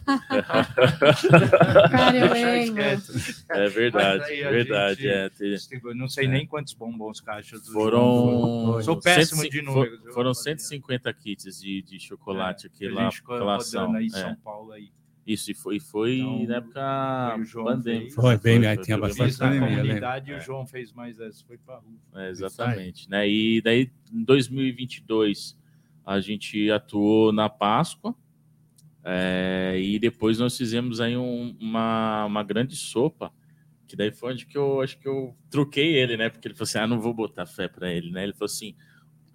Cara, 1.91 2.17
eu 2.17 2.29
lembro. 2.33 2.83
É 3.49 3.69
verdade, 3.69 4.25
verdade. 4.27 5.09
É, 5.09 5.31
não 5.95 6.09
sei 6.09 6.27
é. 6.27 6.29
nem 6.29 6.47
quantos 6.47 6.75
bombons 6.75 7.21
caixas. 7.21 7.67
Foram. 7.69 8.83
Sou 8.83 9.01
péssimo 9.01 9.49
de 9.49 9.63
números. 9.63 10.13
Foram 10.13 10.35
150 10.35 11.11
kits 11.15 11.59
de, 11.61 11.81
de 11.81 11.99
chocolate 11.99 12.67
é, 12.67 12.69
aqui 12.69 12.89
lá. 12.89 13.09
Aquela 13.09 13.57
ação. 13.57 13.95
aí 13.95 14.07
em 14.07 14.11
São 14.11 14.37
Paulo 14.37 14.73
aí. 14.73 14.93
Isso, 15.27 15.51
e 15.51 15.55
foi, 15.55 15.79
foi 15.79 16.19
então, 16.19 16.47
na 16.47 16.57
época 16.57 17.63
pandêmica. 17.63 18.15
Foi, 18.15 18.37
bem, 18.39 18.63
foi, 18.63 18.77
tinha 18.79 18.99
bastante 18.99 19.39
pandemia. 19.39 19.69
comunidade 19.69 20.31
e 20.31 20.35
o 20.35 20.41
João 20.41 20.67
fez 20.67 20.93
mais 20.93 21.21
essa, 21.21 21.45
foi 21.47 21.59
para 21.59 21.77
rua. 21.77 21.99
É, 22.15 22.31
exatamente. 22.31 23.09
Né? 23.09 23.29
E 23.29 23.61
daí, 23.61 23.91
em 24.13 24.25
2022, 24.25 25.59
a 26.05 26.21
gente 26.21 26.71
atuou 26.71 27.33
na 27.33 27.49
Páscoa, 27.49 28.15
é, 29.05 29.79
e 29.81 29.99
depois 29.99 30.39
nós 30.39 30.57
fizemos 30.57 31.01
aí 31.01 31.17
um, 31.17 31.57
uma, 31.61 32.25
uma 32.27 32.43
grande 32.43 32.77
sopa, 32.77 33.33
que 33.87 33.97
daí 33.97 34.13
foi 34.13 34.33
onde 34.33 34.47
que 34.47 34.57
eu 34.57 34.81
acho 34.81 34.99
que 34.99 35.09
eu 35.09 35.35
truquei 35.51 35.97
ele, 35.97 36.17
né? 36.17 36.29
Porque 36.29 36.47
ele 36.47 36.55
falou 36.55 36.65
assim: 36.65 36.79
ah, 36.79 36.87
não 36.87 37.01
vou 37.01 37.13
botar 37.13 37.47
fé 37.47 37.67
para 37.67 37.91
ele, 37.91 38.11
né? 38.11 38.23
Ele 38.23 38.33
falou 38.33 38.47
assim: 38.47 38.75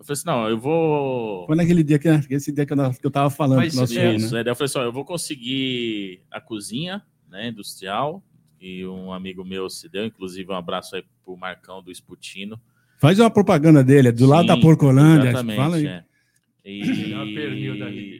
eu 0.05 0.15
falei 0.15 0.19
assim, 0.19 0.25
não, 0.27 0.49
eu 0.49 0.57
vou. 0.57 1.47
Foi 1.47 1.55
naquele 1.55 1.83
dia 1.83 1.97
que, 1.97 2.07
esse 2.29 2.51
dia 2.51 2.65
que 2.65 2.73
eu, 2.73 2.77
que 2.93 3.05
eu 3.05 3.11
tava 3.11 3.29
falando 3.29 3.57
Mas, 3.57 3.73
com 3.73 3.81
nosso 3.81 3.93
filho, 3.93 4.19
né? 4.19 4.43
Daí 4.43 4.51
eu 4.51 4.55
falei 4.55 4.65
assim, 4.65 4.79
ó, 4.79 4.83
eu 4.83 4.91
vou 4.91 5.03
conseguir 5.03 6.21
a 6.29 6.39
cozinha, 6.39 7.03
né, 7.27 7.49
industrial, 7.49 8.23
e 8.61 8.85
um 8.85 9.11
amigo 9.11 9.43
meu 9.43 9.69
se 9.69 9.89
deu, 9.89 10.05
inclusive 10.05 10.51
um 10.51 10.55
abraço 10.55 10.95
aí 10.95 11.03
pro 11.23 11.35
Marcão 11.35 11.81
do 11.81 11.91
Esputino. 11.91 12.61
Faz 12.99 13.19
uma 13.19 13.31
propaganda 13.31 13.83
dele, 13.83 14.09
é 14.09 14.11
do 14.11 14.19
Sim, 14.19 14.25
lado 14.27 14.47
da 14.47 14.57
Porcolândia. 14.57 15.29
Exatamente, 15.29 15.57
fala 15.57 15.75
aí. 15.77 15.87
É. 15.87 16.03
E, 16.63 16.81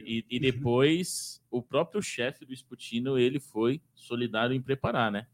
e, 0.06 0.24
e, 0.30 0.40
depois 0.40 1.42
o 1.50 1.60
próprio 1.60 2.00
chefe 2.00 2.44
do 2.44 2.52
Esputino 2.52 3.18
ele 3.18 3.40
foi 3.40 3.80
solidário 3.94 4.54
em 4.54 4.60
preparar, 4.60 5.10
né? 5.10 5.26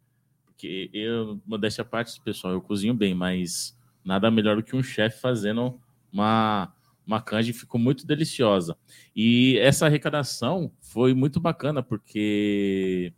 Porque 0.47 0.89
eu, 0.95 1.39
modéstia 1.47 1.83
à 1.83 1.85
parte, 1.85 2.19
pessoal, 2.23 2.55
eu 2.55 2.61
cozinho 2.61 2.95
bem, 2.95 3.15
mas 3.15 3.77
nada 4.03 4.31
melhor 4.31 4.57
do 4.57 4.63
que 4.63 4.75
um 4.75 4.83
chefe 4.83 5.21
fazendo 5.21 5.79
uma, 6.13 6.73
uma 7.07 7.21
canja 7.21 7.53
ficou 7.53 7.81
muito 7.81 8.07
deliciosa. 8.07 8.77
E 9.17 9.59
essa 9.59 9.87
arrecadação 9.87 10.71
foi 10.81 11.15
muito 11.15 11.41
bacana, 11.41 11.83
porque 11.83 13.13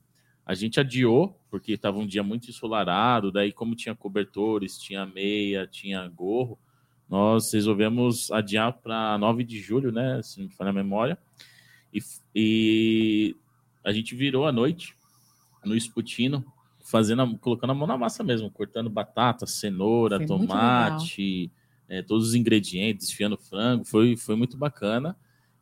a 0.47 0.55
gente 0.55 0.78
adiou, 0.78 1.40
porque 1.51 1.72
estava 1.72 1.99
um 1.99 2.07
dia 2.07 2.22
muito 2.22 2.49
ensolarado, 2.51 3.32
daí 3.32 3.53
como 3.53 3.74
tinha 3.74 3.95
cobertores, 3.95 4.78
tinha 4.78 5.07
meia, 5.07 5.66
tinha 5.66 6.07
gorro, 6.09 6.59
nós 7.09 7.53
resolvemos 7.53 8.30
adiar 8.30 8.72
para 8.72 9.16
9 9.18 9.45
de 9.45 9.61
julho, 9.61 9.90
né, 9.90 10.20
se 10.22 10.38
não 10.38 10.47
me 10.47 10.53
falha 10.53 10.70
a 10.70 10.74
memória, 10.74 11.18
e, 11.92 12.01
e 12.34 13.36
a 13.84 13.92
gente 13.92 14.14
virou 14.14 14.47
a 14.47 14.53
noite 14.53 14.95
no 15.64 15.74
Sputino, 15.76 16.45
fazendo, 16.84 17.38
colocando 17.38 17.70
a 17.70 17.74
mão 17.74 17.86
na 17.86 17.97
massa 17.97 18.22
mesmo, 18.22 18.51
cortando 18.51 18.90
batata, 18.90 19.47
cenoura, 19.47 20.18
Foi 20.18 20.26
tomate, 20.26 21.51
é, 21.95 22.03
todos 22.03 22.28
os 22.28 22.34
ingredientes, 22.34 23.09
desfiando 23.09 23.36
frango, 23.36 23.84
foi, 23.84 24.16
foi 24.16 24.34
muito 24.34 24.57
bacana. 24.57 25.16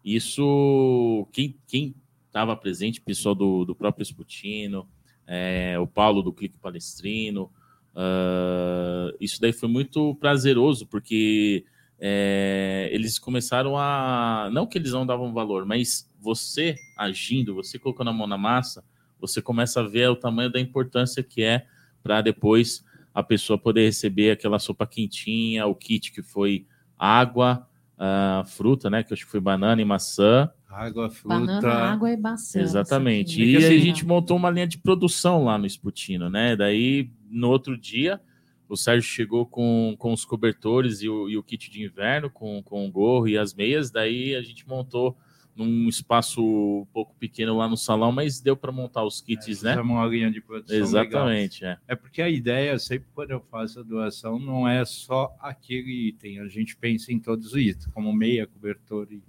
Isso, 0.04 1.28
quem 1.32 1.94
estava 2.26 2.56
presente, 2.56 3.00
pessoal 3.00 3.34
do, 3.34 3.64
do 3.64 3.74
próprio 3.74 4.04
Sputino, 4.04 4.88
é, 5.26 5.78
o 5.78 5.86
Paulo 5.86 6.22
do 6.22 6.32
Clique 6.32 6.58
Palestrino, 6.58 7.50
uh, 7.94 9.14
isso 9.20 9.40
daí 9.40 9.52
foi 9.52 9.68
muito 9.68 10.14
prazeroso, 10.16 10.86
porque 10.86 11.64
é, 12.00 12.88
eles 12.90 13.18
começaram 13.18 13.76
a. 13.76 14.50
Não 14.52 14.66
que 14.66 14.78
eles 14.78 14.92
não 14.92 15.06
davam 15.06 15.32
valor, 15.32 15.66
mas 15.66 16.10
você 16.18 16.74
agindo, 16.96 17.54
você 17.54 17.78
colocando 17.78 18.10
a 18.10 18.12
mão 18.12 18.26
na 18.26 18.38
massa, 18.38 18.82
você 19.20 19.40
começa 19.40 19.80
a 19.80 19.86
ver 19.86 20.08
o 20.08 20.16
tamanho 20.16 20.50
da 20.50 20.58
importância 20.58 21.22
que 21.22 21.42
é 21.42 21.66
para 22.02 22.20
depois 22.22 22.84
a 23.14 23.22
pessoa 23.22 23.58
poder 23.58 23.84
receber 23.84 24.30
aquela 24.30 24.58
sopa 24.58 24.86
quentinha, 24.86 25.66
o 25.66 25.74
kit 25.74 26.12
que 26.12 26.22
foi 26.22 26.66
água, 26.98 27.66
uh, 27.98 28.46
fruta, 28.46 28.88
né? 28.88 29.02
Que 29.02 29.12
eu 29.12 29.14
acho 29.14 29.24
que 29.24 29.30
foi 29.30 29.40
banana 29.40 29.80
e 29.80 29.84
maçã. 29.84 30.50
Água, 30.68 31.10
fruta. 31.10 31.38
Banana, 31.38 31.68
água 31.68 32.10
e 32.10 32.16
maçã. 32.16 32.60
Exatamente. 32.60 33.42
E 33.42 33.56
assim, 33.56 33.76
a 33.76 33.78
gente 33.78 34.06
montou 34.06 34.36
uma 34.36 34.50
linha 34.50 34.66
de 34.66 34.78
produção 34.78 35.44
lá 35.44 35.58
no 35.58 35.66
Sputino, 35.66 36.30
né? 36.30 36.56
Daí, 36.56 37.10
no 37.30 37.50
outro 37.50 37.76
dia, 37.76 38.20
o 38.68 38.76
Sérgio 38.76 39.08
chegou 39.08 39.44
com, 39.44 39.94
com 39.98 40.12
os 40.12 40.24
cobertores 40.24 41.02
e 41.02 41.08
o, 41.08 41.28
e 41.28 41.36
o 41.36 41.42
kit 41.42 41.70
de 41.70 41.84
inverno, 41.84 42.30
com, 42.30 42.62
com 42.62 42.86
o 42.86 42.90
gorro 42.90 43.28
e 43.28 43.36
as 43.36 43.52
meias. 43.54 43.90
Daí 43.90 44.34
a 44.34 44.40
gente 44.40 44.66
montou 44.66 45.16
num 45.54 45.88
espaço 45.88 46.42
um 46.42 46.86
pouco 46.92 47.14
pequeno 47.16 47.56
lá 47.56 47.68
no 47.68 47.76
salão, 47.76 48.10
mas 48.10 48.40
deu 48.40 48.56
para 48.56 48.72
montar 48.72 49.04
os 49.04 49.20
kits, 49.20 49.62
é, 49.64 49.76
né? 49.76 49.80
uma 49.80 50.06
linha 50.06 50.30
de 50.30 50.40
produção 50.40 50.76
Exatamente, 50.76 51.64
é. 51.64 51.78
é. 51.86 51.94
porque 51.94 52.22
a 52.22 52.28
ideia, 52.28 52.78
sempre 52.78 53.06
quando 53.14 53.32
eu 53.32 53.40
faço 53.40 53.80
a 53.80 53.82
doação, 53.82 54.38
não 54.38 54.66
é 54.66 54.84
só 54.84 55.34
aquele 55.40 56.08
item, 56.08 56.40
a 56.40 56.48
gente 56.48 56.76
pensa 56.76 57.12
em 57.12 57.18
todos 57.18 57.48
os 57.48 57.56
itens, 57.56 57.86
como 57.88 58.12
meia, 58.12 58.46
cobertor 58.46 59.06
e 59.10 59.22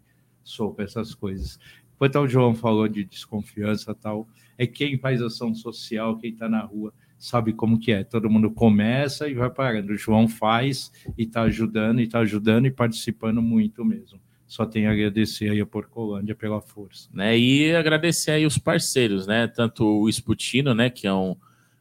sopa, 0.43 0.83
essas 0.83 1.13
coisas. 1.13 1.59
Enquanto 1.95 2.19
o 2.19 2.27
João 2.27 2.55
falou 2.55 2.87
de 2.87 3.03
desconfiança 3.03 3.93
tal, 3.93 4.27
é 4.57 4.65
quem 4.65 4.97
faz 4.97 5.21
ação 5.21 5.53
social, 5.53 6.17
quem 6.17 6.31
está 6.31 6.47
na 6.47 6.61
rua, 6.61 6.93
sabe 7.17 7.53
como 7.53 7.79
que 7.79 7.91
é. 7.91 8.03
Todo 8.03 8.29
mundo 8.29 8.51
começa 8.51 9.27
e 9.29 9.33
vai 9.33 9.49
parando. 9.49 9.93
O 9.93 9.97
João 9.97 10.27
faz 10.27 10.91
e 11.17 11.23
está 11.23 11.43
ajudando, 11.43 12.01
e 12.01 12.03
está 12.03 12.19
ajudando 12.19 12.65
e 12.65 12.71
participando 12.71 13.41
muito 13.41 13.85
mesmo 13.85 14.19
só 14.53 14.67
tenho 14.67 14.87
a 14.87 14.93
agradecer 14.93 15.49
aí 15.49 15.59
a 15.59 15.65
Porcolândia 15.65 16.35
pela 16.35 16.61
força. 16.61 17.09
Né? 17.11 17.35
E 17.35 17.75
agradecer 17.75 18.29
aí 18.29 18.45
os 18.45 18.55
parceiros, 18.55 19.25
né? 19.25 19.47
Tanto 19.47 19.83
o 19.83 20.07
Sputino, 20.07 20.75
né? 20.75 20.91
Que 20.91 21.07
é 21.07 21.13
um, 21.13 21.35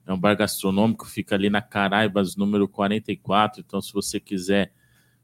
é 0.07 0.11
um 0.11 0.19
bar 0.19 0.35
gastronômico, 0.35 1.07
fica 1.07 1.35
ali 1.35 1.51
na 1.51 1.61
Caraibas, 1.61 2.35
número 2.35 2.67
44. 2.67 3.61
Então, 3.61 3.79
se 3.83 3.93
você 3.93 4.19
quiser 4.19 4.73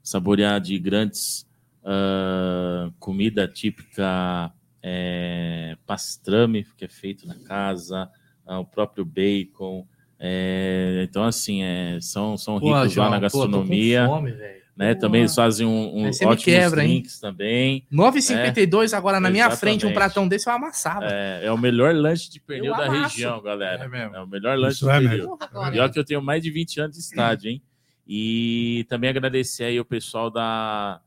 saborear 0.03 0.61
de 0.61 0.79
grandes 0.79 1.49
uh, 1.85 2.93
comida 2.99 3.49
típica 3.49 4.53
é, 4.83 5.75
pastrame, 5.87 6.67
que 6.77 6.85
é 6.85 6.89
feito 6.89 7.27
na 7.27 7.37
casa, 7.37 8.11
uh, 8.47 8.57
o 8.57 8.67
próprio 8.67 9.07
bacon. 9.07 9.89
É, 10.19 11.07
então, 11.09 11.25
assim, 11.25 11.63
é, 11.63 11.99
são, 12.03 12.37
são 12.37 12.59
ricos 12.59 12.95
Pô, 12.95 13.01
lá 13.01 13.09
na 13.09 13.19
gastronomia. 13.19 14.05
Pô, 14.05 14.17
fome, 14.17 14.33
né? 14.79 14.95
Também 14.95 15.23
eles 15.23 15.35
fazem 15.35 15.67
um, 15.67 16.05
um 16.05 16.07
ótimos 16.07 16.45
quebra, 16.45 16.83
drinks 16.83 17.15
hein? 17.15 17.21
também. 17.21 17.87
9,52 17.93 18.97
agora 18.97 19.19
na 19.19 19.29
minha 19.29 19.51
frente, 19.51 19.85
um 19.85 19.93
pratão 19.93 20.29
desse 20.29 20.49
eu 20.49 20.53
amassava. 20.53 21.09
É, 21.11 21.47
é 21.47 21.53
o 21.53 21.59
melhor 21.59 21.93
lanche 21.93 22.31
de 22.31 22.39
pernil 22.39 22.73
eu 22.73 22.77
da 22.77 22.87
amasso. 22.87 23.17
região, 23.17 23.43
galera. 23.43 23.85
É, 23.85 23.89
mesmo. 23.89 24.15
é 24.15 24.23
o 24.23 24.27
melhor 24.29 24.57
lanche 24.57 24.77
Isso 24.77 24.85
de 24.85 24.93
é 24.93 25.01
pernil. 25.01 25.37
Pior 25.73 25.91
que 25.91 25.99
eu 25.99 26.05
tenho 26.05 26.23
mais 26.23 26.41
de 26.41 26.51
20 26.53 26.81
anos 26.81 26.97
de 26.97 27.03
estádio, 27.03 27.51
hein? 27.51 27.63
E 28.07 28.87
também 28.89 29.11
agradecer 29.11 29.65
aí 29.65 29.81
o 29.81 29.85
pessoal 29.85 30.31
da, 30.31 31.01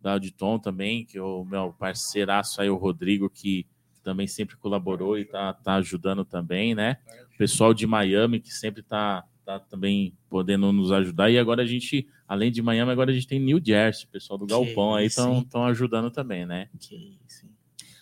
da 0.00 0.12
Auditon 0.12 0.60
também, 0.60 1.04
que 1.04 1.18
é 1.18 1.22
o 1.22 1.44
meu 1.44 1.74
parceiraço 1.76 2.62
aí, 2.62 2.70
o 2.70 2.76
Rodrigo, 2.76 3.28
que 3.28 3.66
também 4.04 4.28
sempre 4.28 4.56
colaborou 4.56 5.18
e 5.18 5.24
tá, 5.24 5.52
tá 5.52 5.74
ajudando 5.74 6.24
também, 6.24 6.76
né? 6.76 6.98
O 7.34 7.36
pessoal 7.36 7.74
de 7.74 7.88
Miami, 7.88 8.38
que 8.38 8.54
sempre 8.54 8.84
tá 8.84 9.24
tá 9.46 9.60
também 9.60 10.12
podendo 10.28 10.72
nos 10.72 10.90
ajudar. 10.90 11.30
E 11.30 11.38
agora 11.38 11.62
a 11.62 11.66
gente, 11.66 12.08
além 12.26 12.50
de 12.50 12.60
Miami, 12.60 12.90
agora 12.90 13.12
a 13.12 13.14
gente 13.14 13.28
tem 13.28 13.38
New 13.38 13.60
Jersey, 13.64 14.06
o 14.06 14.08
pessoal 14.08 14.36
do 14.36 14.46
Galpão 14.46 14.96
aí 14.96 15.06
estão 15.06 15.64
ajudando 15.64 16.10
também, 16.10 16.44
né? 16.44 16.68
sim. 16.80 17.16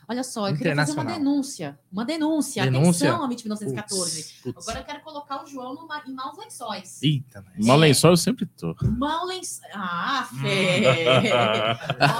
Olha 0.07 0.22
só, 0.22 0.51
eu 0.51 0.57
queria 0.57 0.76
fazer 0.76 0.92
uma 0.92 1.05
denúncia. 1.05 1.78
Uma 1.90 2.05
denúncia. 2.05 2.64
denúncia? 2.64 3.09
Atenção, 3.09 3.24
Amit 3.24 3.42
1914. 3.42 4.34
Putz, 4.42 4.68
Agora 4.68 4.80
eu 4.80 4.84
quero 4.84 5.01
colocar 5.01 5.42
o 5.42 5.47
João 5.47 5.74
numa, 5.74 6.03
em 6.07 6.12
maus 6.12 6.36
lençóis. 6.36 7.03
Eita, 7.03 7.42
mas... 7.42 7.66
Mal 7.66 7.78
lençol 7.78 8.11
eu 8.11 8.16
sempre 8.16 8.45
tô. 8.45 8.76
Mal 8.99 9.24
lençóis. 9.24 9.62
Ah, 9.72 10.28
Fê! 10.42 10.82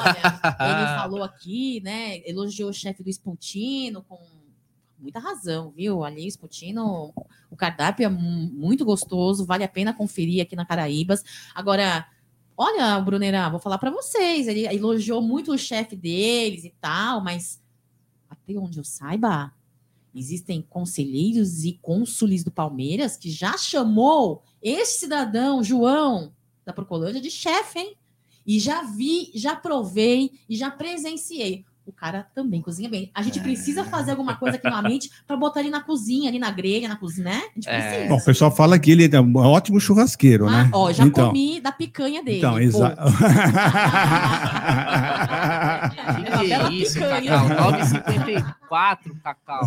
Olha, 0.01 0.79
ele 0.79 0.99
falou 0.99 1.23
aqui, 1.23 1.83
né? 1.83 2.27
Elogiou 2.27 2.71
o 2.71 2.73
chefe 2.73 3.03
do 3.03 3.11
Espontino 3.11 4.03
com 4.03 4.19
muita 5.05 5.21
razão, 5.21 5.71
viu? 5.71 6.03
Ali, 6.03 6.27
Espontino, 6.27 7.13
o 7.51 7.57
cardápio 7.57 8.07
é 8.07 8.09
muito 8.09 8.85
gostoso, 8.85 9.45
vale 9.45 9.63
a 9.63 9.69
pena 9.69 9.93
conferir 9.93 10.43
aqui 10.43 10.57
na 10.57 10.65
Caraíbas. 10.65 11.23
Agora, 11.55 12.07
olha, 12.57 12.99
Brunerá, 13.01 13.51
vou 13.51 13.61
falar 13.61 13.77
para 13.77 13.91
vocês, 13.91 14.49
ele 14.49 14.67
elogiou 14.67 15.21
muito 15.21 15.53
o 15.53 15.59
chefe 15.59 15.95
deles 15.95 16.65
e 16.65 16.75
tal, 16.81 17.23
mas 17.23 17.63
até 18.29 18.59
onde 18.59 18.79
eu 18.79 18.85
saiba, 18.85 19.53
existem 20.15 20.63
conselheiros 20.63 21.65
e 21.65 21.75
cônsules 21.83 22.43
do 22.43 22.51
Palmeiras 22.51 23.17
que 23.17 23.31
já 23.31 23.59
chamou 23.59 24.43
esse 24.63 25.01
cidadão, 25.01 25.63
João, 25.63 26.33
da 26.65 26.73
Procolândia, 26.73 27.21
de 27.21 27.31
chefe, 27.31 27.79
hein? 27.79 27.97
E 28.47 28.59
já 28.59 28.83
vi, 28.83 29.31
já 29.35 29.55
provei 29.55 30.41
e 30.49 30.57
já 30.57 30.71
presenciei. 30.71 31.65
O 31.87 31.93
cara 31.93 32.27
também 32.35 32.63
cozinha 32.63 32.89
bem. 32.89 33.11
A 33.15 33.23
gente 33.23 33.41
precisa 33.41 33.83
é. 33.83 33.85
fazer 33.85 34.13
alguma 34.13 34.37
coisa 34.37 34.57
aqui 34.57 34.71
na 34.71 34.81
mente 34.81 35.11
para 35.27 35.37
botar 35.37 35.61
ele 35.61 35.71
na 35.71 35.83
cozinha, 35.83 36.31
ali 36.31 36.39
na 36.39 36.51
grelha, 36.51 36.89
na 36.89 36.97
cozinha, 36.97 37.31
né? 37.31 37.37
A 37.37 37.55
gente 37.55 37.69
é. 37.69 37.81
precisa. 37.81 38.09
Bom, 38.09 38.17
o 38.17 38.25
pessoal 38.25 38.51
fala 38.51 38.79
que 38.79 38.91
ele 38.91 39.05
é 39.05 39.21
um 39.21 39.37
ótimo 39.37 39.79
churrasqueiro, 39.79 40.49
ah, 40.49 40.65
né? 40.65 40.71
Ó, 40.73 40.91
já 40.93 41.05
então, 41.05 41.29
comi 41.29 41.61
da 41.61 41.73
picanha 41.73 42.23
dele. 42.23 42.39
Então, 42.39 42.59
exato. 42.59 42.97
que 46.69 46.75
isso, 46.75 46.99
Cacau. 46.99 47.49
9h54, 47.49 49.23
Cacau. 49.23 49.63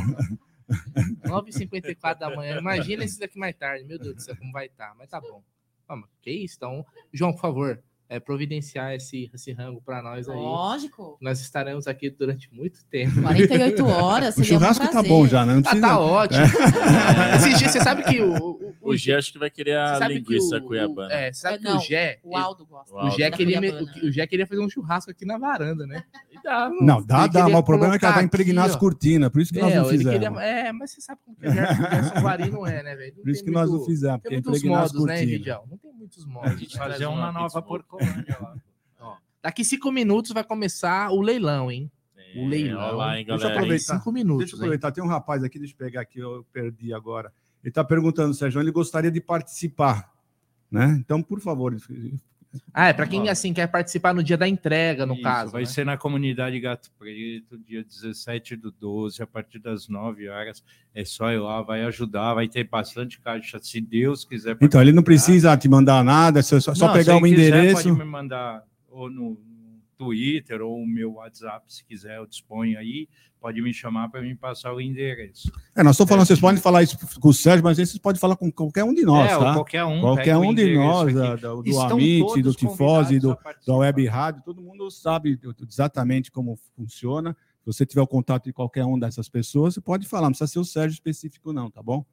9h54 1.26 2.18
da 2.18 2.36
manhã. 2.36 2.58
Imagina 2.58 3.04
esse 3.04 3.20
daqui 3.20 3.38
mais 3.38 3.56
tarde. 3.56 3.86
Meu 3.86 4.00
Deus 4.00 4.16
do 4.16 4.22
céu, 4.22 4.36
como 4.38 4.52
vai 4.52 4.66
estar. 4.66 4.90
Tá. 4.90 4.96
Mas 4.98 5.10
tá 5.10 5.22
bom. 5.22 5.42
Vamos, 5.88 6.10
que 6.22 6.32
isso? 6.32 6.56
Então, 6.58 6.86
João, 7.14 7.32
por 7.32 7.40
favor, 7.40 7.82
é, 8.10 8.20
providenciar 8.20 8.94
esse, 8.94 9.30
esse 9.34 9.52
rango 9.52 9.82
para 9.82 10.02
nós 10.02 10.30
aí. 10.30 10.36
Lógico. 10.36 11.18
Nós 11.22 11.40
estaremos 11.42 11.88
aqui 11.88 12.10
durante 12.10 12.54
muito 12.54 12.84
tempo. 12.86 13.22
48 13.22 13.84
horas. 13.86 14.38
o 14.38 14.44
churrasco 14.44 14.88
tá 14.90 15.04
bom 15.04 15.28
já, 15.28 15.46
né? 15.46 15.56
Não 15.56 15.62
precisa... 15.62 15.86
ah, 15.86 15.90
tá 15.90 16.00
ótimo. 16.00 16.44
É. 16.44 17.36
Esses 17.36 17.60
dias, 17.60 17.72
você 17.72 17.82
sabe 17.82 18.04
que 18.04 18.22
o. 18.22 18.38
O, 18.38 18.76
o, 18.82 18.92
o 18.92 18.98
Gé 18.98 19.16
acho 19.16 19.34
que 19.34 19.40
vai 19.40 19.50
querer 19.50 19.78
a 19.78 20.08
linguiça 20.08 20.62
cuiabana. 20.62 21.14
É, 21.14 21.34
você 21.34 21.42
sabe 21.42 21.56
é, 21.56 21.58
que 21.58 21.64
não, 21.66 21.78
o 21.78 21.80
Gé. 21.82 22.20
O 22.24 22.38
Aldo 22.38 22.66
gosta. 22.66 22.96
O, 22.96 23.10
Gé 23.12 23.32
queria, 23.32 23.60
o, 24.04 24.12
Gé 24.12 24.26
queria 24.28 24.48
fazer 24.48 24.62
um 24.62 24.70
churrasco 24.70 25.12
aqui 25.12 25.26
na 25.26 25.38
varanda, 25.38 25.86
né? 25.86 26.04
Dá, 26.44 26.70
não, 26.80 27.04
dá, 27.04 27.28
dá, 27.28 27.50
mas 27.50 27.60
o 27.60 27.64
problema 27.64 27.96
é 27.96 28.00
que 28.00 28.06
ela 28.06 28.16
vai 28.16 28.24
impregnar 28.24 28.66
aqui, 28.66 28.74
as 28.74 28.80
cortinas, 28.80 29.30
por 29.30 29.42
isso 29.42 29.52
que 29.52 29.60
é, 29.60 29.64
nós 29.64 29.76
não 29.76 29.86
fizemos. 29.86 30.14
Queria, 30.14 30.42
é, 30.42 30.72
mas 30.72 30.92
você 30.92 31.02
sabe 31.02 31.20
como 31.26 31.36
que 31.36 31.48
o 31.48 31.52
Gerson 31.52 32.52
não 32.56 32.66
é, 32.68 32.84
né, 32.84 32.96
velho? 32.96 33.16
Por 33.16 33.30
isso 33.30 33.44
que 33.44 33.52
nós 33.52 33.70
não 33.70 33.84
fizemos, 33.84 34.22
porque 34.22 34.36
impregnar 34.36 34.84
as 34.84 34.92
cortinas. 34.92 35.46
Né, 35.46 35.60
não 35.70 35.78
tem 35.78 35.92
muitos 35.94 36.26
modos. 36.26 36.52
A 36.52 36.56
gente 36.56 36.78
fazer 36.78 37.06
uma 37.08 37.32
nova 37.32 37.62
porcolândia 37.98 38.38
lá. 38.42 38.56
Daqui 39.42 39.64
cinco 39.64 39.92
minutos 39.92 40.32
vai 40.32 40.44
começar 40.44 41.12
o 41.12 41.22
leilão, 41.22 41.72
hein? 41.72 41.90
É, 42.18 42.40
o 42.40 42.48
leilão. 42.48 42.98
Lá, 42.98 43.18
hein, 43.18 43.26
deixa 43.26 43.46
eu 43.46 43.52
aproveitar. 43.52 43.98
Cinco 43.98 44.12
minutos, 44.12 44.40
deixa 44.40 44.56
eu 44.56 44.60
aproveitar. 44.60 44.88
Hein? 44.90 44.94
Tem 44.94 45.04
um 45.04 45.08
rapaz 45.08 45.44
aqui, 45.44 45.58
deixa 45.58 45.74
eu 45.74 45.78
pegar 45.78 46.02
aqui, 46.02 46.20
eu 46.20 46.46
perdi 46.52 46.94
agora. 46.94 47.32
Ele 47.64 47.70
está 47.70 47.84
perguntando, 47.84 48.34
Sérgio, 48.34 48.60
ele 48.60 48.72
gostaria 48.72 49.12
de 49.12 49.22
participar, 49.22 50.12
né? 50.70 50.98
Então, 51.00 51.22
por 51.24 51.40
favor. 51.40 51.76
Ah, 52.74 52.88
é 52.88 52.94
para 52.94 53.08
quem 53.08 53.30
assim 53.30 53.54
quer 53.54 53.68
participar 53.68 54.14
no 54.14 54.24
dia 54.24 54.38
da 54.38 54.48
entrega, 54.48 55.06
no 55.06 55.14
Isso, 55.14 55.24
caso. 55.24 55.52
Vai 55.52 55.64
né? 55.64 55.68
ser 55.68 55.86
na 55.86 55.98
comunidade 55.98 56.60
Gato 56.60 56.90
Preto, 56.98 57.58
dia 57.58 57.84
17 57.84 58.56
do 58.56 58.72
12, 58.72 59.22
a 59.22 59.28
partir 59.28 59.60
das 59.60 59.88
9 59.88 60.30
horas. 60.30 60.64
É 60.94 61.04
só 61.04 61.32
ir 61.32 61.40
lá, 61.40 61.62
vai 61.62 61.84
ajudar, 61.84 62.34
vai 62.34 62.48
ter 62.48 62.64
bastante 62.64 63.20
caixa, 63.20 63.60
se 63.62 63.82
Deus 63.82 64.26
quiser. 64.26 64.58
Então, 64.62 64.82
ele 64.82 64.92
não 64.92 65.04
precisa 65.04 65.56
te 65.58 65.68
mandar 65.68 66.04
nada, 66.04 66.40
é 66.40 66.42
só, 66.42 66.60
só 66.60 66.74
não, 66.74 66.94
pegar 66.94 67.22
o 67.22 67.28
endereço. 67.28 67.78
Quiser, 67.78 67.90
pode 67.90 68.00
me 68.00 68.06
mandar 68.06 68.64
ou 68.90 69.10
no 69.10 69.38
Twitter 69.98 70.62
ou 70.62 70.78
o 70.78 70.88
meu 70.88 71.14
WhatsApp, 71.14 71.66
se 71.74 71.84
quiser, 71.84 72.18
eu 72.18 72.28
disponho 72.28 72.78
aí. 72.78 73.10
Pode 73.40 73.62
me 73.62 73.74
chamar 73.74 74.10
para 74.10 74.22
me 74.22 74.36
passar 74.36 74.74
o 74.74 74.82
endereço. 74.82 75.52
É, 75.76 75.84
nós 75.84 75.94
estamos 75.94 76.10
falando, 76.10 76.24
é, 76.24 76.26
vocês 76.28 76.40
podem 76.40 76.62
falar 76.62 76.84
isso 76.84 76.98
com 77.20 77.30
o 77.30 77.34
Sérgio, 77.34 77.64
mas 77.64 77.78
vocês 77.78 77.98
podem 77.98 78.20
falar 78.20 78.36
com 78.36 78.52
qualquer 78.52 78.84
um 78.84 78.94
de 78.94 79.04
nós, 79.04 79.32
é, 79.32 79.38
tá? 79.38 79.54
qualquer 79.54 79.84
um. 79.86 80.02
Qualquer 80.02 80.38
um 80.38 80.54
de 80.54 80.76
nós, 80.76 81.14
da, 81.14 81.36
do, 81.36 81.62
do 81.62 81.80
Amit, 81.80 82.42
do 82.42 82.54
Tifose, 82.54 83.20
do, 83.20 83.38
da 83.66 83.76
Web 83.76 84.06
Rádio, 84.08 84.42
todo 84.44 84.62
mundo 84.62 84.90
sabe 84.90 85.40
exatamente 85.68 86.32
como 86.32 86.58
funciona. 86.76 87.36
Se 87.60 87.66
você 87.66 87.86
tiver 87.86 88.02
o 88.02 88.08
contato 88.08 88.46
de 88.46 88.54
qualquer 88.54 88.86
um 88.86 88.98
dessas 88.98 89.30
pessoas, 89.30 89.76
você 89.76 89.82
pode 89.82 90.08
falar, 90.08 90.24
não 90.24 90.32
precisa 90.32 90.52
ser 90.52 90.60
o 90.60 90.66
Sérgio 90.66 90.96
específico, 90.96 91.54
não, 91.54 91.70
tá 91.70 91.84
bom? 91.84 92.04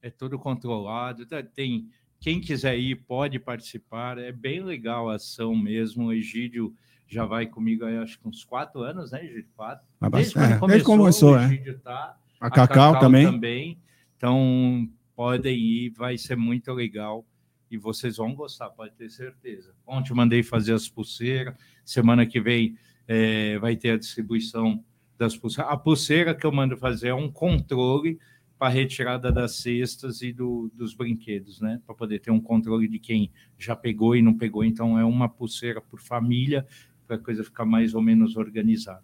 É 0.00 0.10
tudo 0.10 0.38
controlado, 0.38 1.26
tem 1.54 1.88
quem 2.24 2.40
quiser 2.40 2.78
ir 2.78 2.96
pode 3.04 3.38
participar, 3.38 4.16
é 4.16 4.32
bem 4.32 4.62
legal 4.62 5.10
a 5.10 5.16
ação 5.16 5.54
mesmo. 5.54 6.06
O 6.06 6.12
Egídio 6.12 6.74
já 7.06 7.24
vai 7.24 7.46
comigo 7.46 7.84
aí, 7.84 7.96
acho 7.98 8.18
que 8.18 8.28
uns 8.28 8.44
quatro 8.44 8.82
anos, 8.82 9.12
né, 9.12 9.24
Egídio? 9.24 9.48
Quatro. 9.56 9.86
Desde 10.10 10.34
quando 10.34 10.52
é, 10.52 10.58
começou, 10.58 10.96
começou, 10.96 11.32
o 11.34 11.38
é. 11.38 11.72
Tá. 11.74 12.16
A, 12.40 12.46
a 12.46 12.50
Cacau, 12.50 12.92
Cacau 12.92 13.00
também. 13.00 13.26
também. 13.26 13.78
Então, 14.16 14.88
podem 15.14 15.56
ir, 15.56 15.90
vai 15.90 16.16
ser 16.18 16.36
muito 16.36 16.72
legal 16.72 17.24
e 17.70 17.76
vocês 17.76 18.16
vão 18.16 18.34
gostar, 18.34 18.70
pode 18.70 18.94
ter 18.94 19.10
certeza. 19.10 19.74
Ontem 19.86 20.14
mandei 20.14 20.42
fazer 20.42 20.72
as 20.72 20.88
pulseiras, 20.88 21.54
semana 21.84 22.24
que 22.24 22.40
vem 22.40 22.76
é, 23.06 23.58
vai 23.58 23.76
ter 23.76 23.90
a 23.90 23.98
distribuição 23.98 24.82
das 25.18 25.36
pulseiras. 25.36 25.72
A 25.72 25.76
pulseira 25.76 26.34
que 26.34 26.46
eu 26.46 26.52
mando 26.52 26.76
fazer 26.76 27.08
é 27.08 27.14
um 27.14 27.30
controle 27.30 28.18
para 28.58 28.68
retirada 28.68 29.32
das 29.32 29.56
cestas 29.56 30.22
e 30.22 30.32
do, 30.32 30.70
dos 30.74 30.94
brinquedos, 30.94 31.60
né? 31.60 31.80
Para 31.84 31.94
poder 31.94 32.20
ter 32.20 32.30
um 32.30 32.40
controle 32.40 32.88
de 32.88 32.98
quem 32.98 33.30
já 33.58 33.74
pegou 33.74 34.14
e 34.14 34.22
não 34.22 34.36
pegou. 34.36 34.64
Então, 34.64 34.98
é 34.98 35.04
uma 35.04 35.28
pulseira 35.28 35.80
por 35.80 36.00
família, 36.00 36.66
para 37.06 37.16
a 37.16 37.18
coisa 37.18 37.44
ficar 37.44 37.64
mais 37.64 37.94
ou 37.94 38.02
menos 38.02 38.36
organizada. 38.36 39.02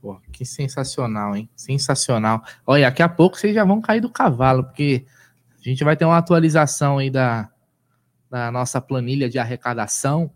Pô, 0.00 0.20
que 0.32 0.44
sensacional, 0.44 1.34
hein? 1.34 1.48
Sensacional. 1.56 2.42
Olha, 2.66 2.84
daqui 2.84 3.02
a 3.02 3.08
pouco 3.08 3.36
vocês 3.36 3.54
já 3.54 3.64
vão 3.64 3.80
cair 3.80 4.00
do 4.00 4.10
cavalo, 4.10 4.64
porque 4.64 5.04
a 5.58 5.68
gente 5.68 5.82
vai 5.82 5.96
ter 5.96 6.04
uma 6.04 6.16
atualização 6.16 6.98
aí 6.98 7.10
da, 7.10 7.50
da 8.30 8.50
nossa 8.50 8.80
planilha 8.80 9.28
de 9.28 9.38
arrecadação. 9.38 10.30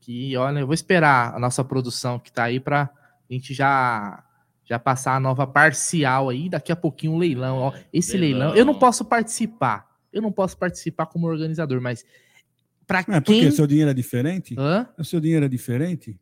Que, 0.00 0.36
olha, 0.36 0.58
eu 0.58 0.66
vou 0.66 0.74
esperar 0.74 1.34
a 1.34 1.38
nossa 1.38 1.64
produção 1.64 2.18
que 2.18 2.30
está 2.30 2.44
aí 2.44 2.58
para 2.58 2.90
a 3.30 3.32
gente 3.32 3.54
já 3.54 4.22
já 4.66 4.78
passar 4.78 5.14
a 5.14 5.20
nova 5.20 5.46
parcial 5.46 6.30
aí, 6.30 6.48
daqui 6.48 6.72
a 6.72 6.76
pouquinho 6.76 7.12
o 7.12 7.16
um 7.16 7.18
leilão. 7.18 7.58
Ó, 7.58 7.72
esse 7.92 8.16
leilão. 8.16 8.48
leilão, 8.48 8.56
eu 8.56 8.64
não 8.64 8.78
posso 8.78 9.04
participar. 9.04 9.86
Eu 10.10 10.22
não 10.22 10.32
posso 10.32 10.56
participar 10.56 11.06
como 11.06 11.26
organizador, 11.26 11.80
mas 11.80 12.04
para 12.86 13.00
é, 13.00 13.02
quem... 13.02 13.20
Porque 13.20 13.50
seu 13.50 13.66
dinheiro 13.66 13.90
é 13.90 13.94
diferente? 13.94 14.54
Hã? 14.58 14.88
O 14.98 15.04
seu 15.04 15.20
dinheiro 15.20 15.44
é 15.44 15.48
diferente? 15.48 16.18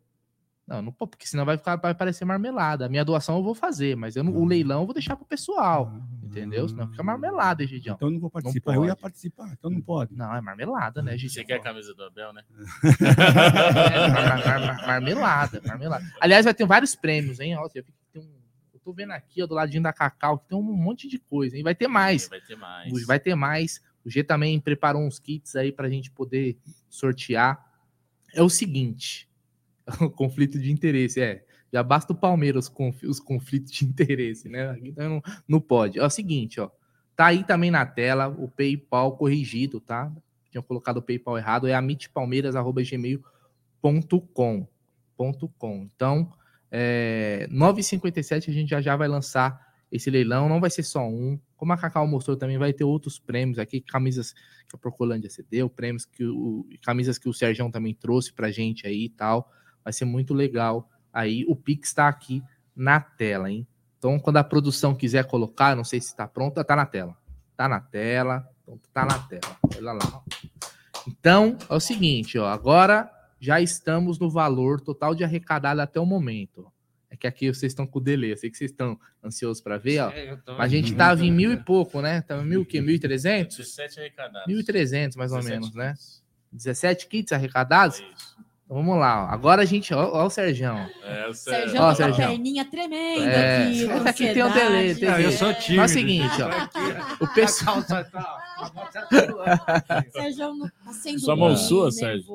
Não, 0.66 0.80
não 0.80 0.92
porque 0.92 1.26
senão 1.26 1.44
vai 1.44 1.58
ficar 1.58 1.76
vai 1.76 1.94
parecer 1.94 2.24
marmelada. 2.24 2.86
A 2.86 2.88
minha 2.88 3.04
doação 3.04 3.36
eu 3.36 3.42
vou 3.42 3.54
fazer, 3.54 3.96
mas 3.96 4.14
eu 4.14 4.22
não, 4.22 4.32
o 4.32 4.44
ah. 4.44 4.48
leilão 4.48 4.80
eu 4.80 4.86
vou 4.86 4.94
deixar 4.94 5.16
pro 5.16 5.26
pessoal. 5.26 5.92
Ah, 5.92 6.26
entendeu? 6.26 6.68
Senão 6.68 6.88
fica 6.88 7.02
marmelada, 7.02 7.66
Gidião. 7.66 7.96
Então 7.96 8.08
eu 8.08 8.12
não 8.12 8.20
vou 8.20 8.30
participar. 8.30 8.74
Não 8.74 8.82
eu 8.82 8.88
ia 8.88 8.96
participar, 8.96 9.52
então 9.52 9.70
não 9.70 9.80
pode. 9.80 10.14
Não, 10.14 10.34
é 10.34 10.40
marmelada, 10.40 11.02
né, 11.02 11.12
Gidião? 11.18 11.42
Você 11.42 11.44
quer 11.44 11.56
a 11.56 11.62
camisa 11.62 11.92
do 11.94 12.04
Abel, 12.04 12.32
né? 12.32 12.42
é, 13.92 14.08
mar, 14.08 14.44
mar, 14.44 14.60
mar, 14.60 14.86
marmelada, 14.86 15.60
marmelada. 15.66 16.04
Aliás, 16.20 16.44
vai 16.44 16.54
ter 16.54 16.64
vários 16.64 16.94
prêmios, 16.94 17.40
hein? 17.40 17.56
Ó, 17.56 17.68
eu 17.74 17.84
tem 18.12 18.22
um 18.22 18.42
eu 18.72 18.80
tô 18.80 18.92
vendo 18.92 19.12
aqui, 19.12 19.42
ó, 19.42 19.46
do 19.46 19.54
ladinho 19.54 19.82
da 19.82 19.92
Cacau, 19.92 20.38
que 20.38 20.48
tem 20.48 20.58
um 20.58 20.62
monte 20.62 21.08
de 21.08 21.18
coisa, 21.18 21.56
hein? 21.56 21.62
Vai 21.62 21.74
ter 21.74 21.88
mais. 21.88 22.28
Vai 22.28 22.40
ter 22.40 22.56
mais. 22.56 23.06
Vai 23.06 23.20
ter 23.20 23.34
mais. 23.34 23.80
O 24.05 24.11
G 24.11 24.24
também 24.24 24.61
preparou 24.61 25.03
uns 25.03 25.18
kits 25.18 25.57
aí 25.57 25.72
para 25.72 25.86
a 25.86 25.90
gente 25.90 26.11
poder 26.11 26.57
sortear. 26.88 27.70
É 28.34 28.42
o 28.42 28.48
seguinte: 28.48 29.28
o 30.00 30.09
conflito 30.11 30.59
de 30.59 30.72
interesse. 30.72 31.20
É, 31.20 31.44
já 31.72 31.82
basta 31.82 32.12
o 32.12 32.16
Palmeiras 32.16 32.68
com 32.68 32.94
os 33.05 33.18
conflitos 33.18 33.72
de 33.72 33.86
interesse, 33.86 34.48
né? 34.48 34.78
Então 34.82 35.09
não, 35.09 35.22
não 35.48 35.61
pode. 35.61 35.98
É 35.98 36.05
o 36.05 36.11
seguinte, 36.11 36.61
ó. 36.61 36.70
Tá 37.16 37.26
aí 37.26 37.42
também 37.44 37.70
na 37.70 37.86
tela 37.86 38.28
o 38.28 38.48
PayPal 38.48 39.16
corrigido, 39.16 39.80
tá? 39.80 40.12
Tinha 40.50 40.62
colocado 40.62 40.98
o 40.98 41.03
PayPal 41.03 41.38
errado, 41.38 41.66
é 41.66 41.74
amitpalmeiras.gmail.com. 41.74 44.68
Então, 45.94 46.32
é, 46.70 47.48
9,57 47.50 48.48
a 48.48 48.53
gente 48.53 48.70
já 48.70 48.80
já 48.80 48.96
vai 48.96 49.09
lançar 49.09 49.72
esse 49.93 50.11
leilão. 50.11 50.49
Não 50.49 50.59
vai 50.59 50.70
ser 50.70 50.82
só 50.82 51.07
um. 51.07 51.38
Como 51.55 51.72
a 51.72 51.76
Cacau 51.76 52.07
mostrou 52.07 52.34
também, 52.36 52.57
vai 52.57 52.72
ter 52.72 52.82
outros 52.82 53.18
prêmios 53.18 53.59
aqui, 53.59 53.80
camisas 53.80 54.32
que 54.32 54.74
a 54.74 54.78
Procolândia 54.78 55.28
cedeu, 55.28 55.68
prêmios 55.68 56.07
que 56.07 56.24
o, 56.24 56.66
camisas 56.82 57.18
que 57.18 57.28
o 57.28 57.34
Sérgio 57.34 57.70
também 57.70 57.95
trouxe 57.95 58.32
pra 58.32 58.51
gente 58.51 58.86
aí 58.86 59.05
e 59.05 59.09
tal. 59.11 59.53
Vai 59.84 59.93
ser 59.93 60.07
muito 60.07 60.32
legal. 60.32 60.88
Aí 61.12 61.45
o 61.47 61.55
Pix 61.55 61.90
está 61.90 62.09
aqui 62.09 62.43
na 62.74 62.99
tela, 62.99 63.51
hein? 63.51 63.66
Então, 63.99 64.18
quando 64.18 64.38
a 64.38 64.45
produção 64.45 64.95
quiser 64.95 65.26
colocar, 65.26 65.76
não 65.76 65.84
sei 65.84 66.01
se 66.01 66.09
está 66.09 66.26
pronta, 66.26 66.64
tá 66.64 66.74
na 66.74 66.86
tela. 66.86 67.16
Tá 67.55 67.68
na 67.68 67.78
tela. 67.78 68.49
Então, 68.62 68.80
tá 68.93 69.05
na 69.05 69.18
tela. 69.18 69.57
Olha 69.76 69.93
lá. 69.93 70.22
Então, 71.07 71.57
é 71.68 71.74
o 71.74 71.80
seguinte, 71.80 72.38
ó. 72.38 72.47
Agora 72.47 73.12
já 73.38 73.61
estamos 73.61 74.18
no 74.18 74.30
valor 74.30 74.80
total 74.80 75.14
de 75.14 75.22
arrecadado 75.22 75.80
até 75.80 76.01
o 76.01 76.07
momento 76.07 76.72
que 77.16 77.26
aqui 77.26 77.52
vocês 77.52 77.72
estão 77.72 77.86
com 77.86 77.98
o 77.98 78.02
delay. 78.02 78.32
Eu 78.32 78.36
sei 78.36 78.50
que 78.50 78.56
vocês 78.56 78.70
estão 78.70 78.98
ansiosos 79.22 79.62
para 79.62 79.78
ver, 79.78 80.00
ó. 80.00 80.10
É, 80.10 80.38
a 80.58 80.68
gente 80.68 80.94
tava 80.94 81.24
em 81.24 81.32
mil 81.32 81.52
e 81.52 81.56
pouco, 81.56 82.00
né? 82.00 82.22
Tava 82.22 82.44
mil 82.44 82.62
o 82.62 82.66
quê? 82.66 82.80
1.300? 82.80 83.56
17 83.56 84.00
arrecadados. 84.00 84.54
1.300, 84.54 85.16
mais 85.16 85.32
ou 85.32 85.42
menos, 85.42 85.74
né? 85.74 85.94
17 86.52 87.06
kits 87.08 87.32
arrecadados? 87.32 88.00
É. 88.00 88.04
Então, 88.72 88.82
vamos 88.82 88.98
lá, 88.98 89.26
ó. 89.26 89.28
agora 89.28 89.60
a 89.60 89.64
gente, 89.66 89.92
ó, 89.92 90.22
ó 90.22 90.26
o 90.26 90.30
Sergião. 90.30 90.88
É, 91.04 91.28
o 91.28 91.34
Sérgio 91.34 91.78
ó, 91.78 91.94
com 91.94 92.02
a 92.02 92.12
perninha 92.14 92.64
tremenda 92.64 93.30
é. 93.30 93.66
aqui. 93.66 93.90
Aqui 94.08 94.32
tem 94.32 94.42
um 94.42 94.52
delay. 94.52 94.94
Tem 94.94 95.10
Não, 95.10 95.20
eu 95.20 95.32
sou 95.32 95.52
tímido. 95.52 95.82
É 95.82 95.84
o 95.84 95.88
seguinte, 95.88 96.36
ó. 96.40 97.24
o 97.24 97.34
pessoal... 97.34 97.82
Tá, 97.82 98.02
Sérgio 100.10 100.70
tá 100.84 100.92
sendo 100.92 101.20
Sua 101.20 101.36
mão 101.36 101.54
sua, 101.54 101.90
Sérgio? 101.90 102.26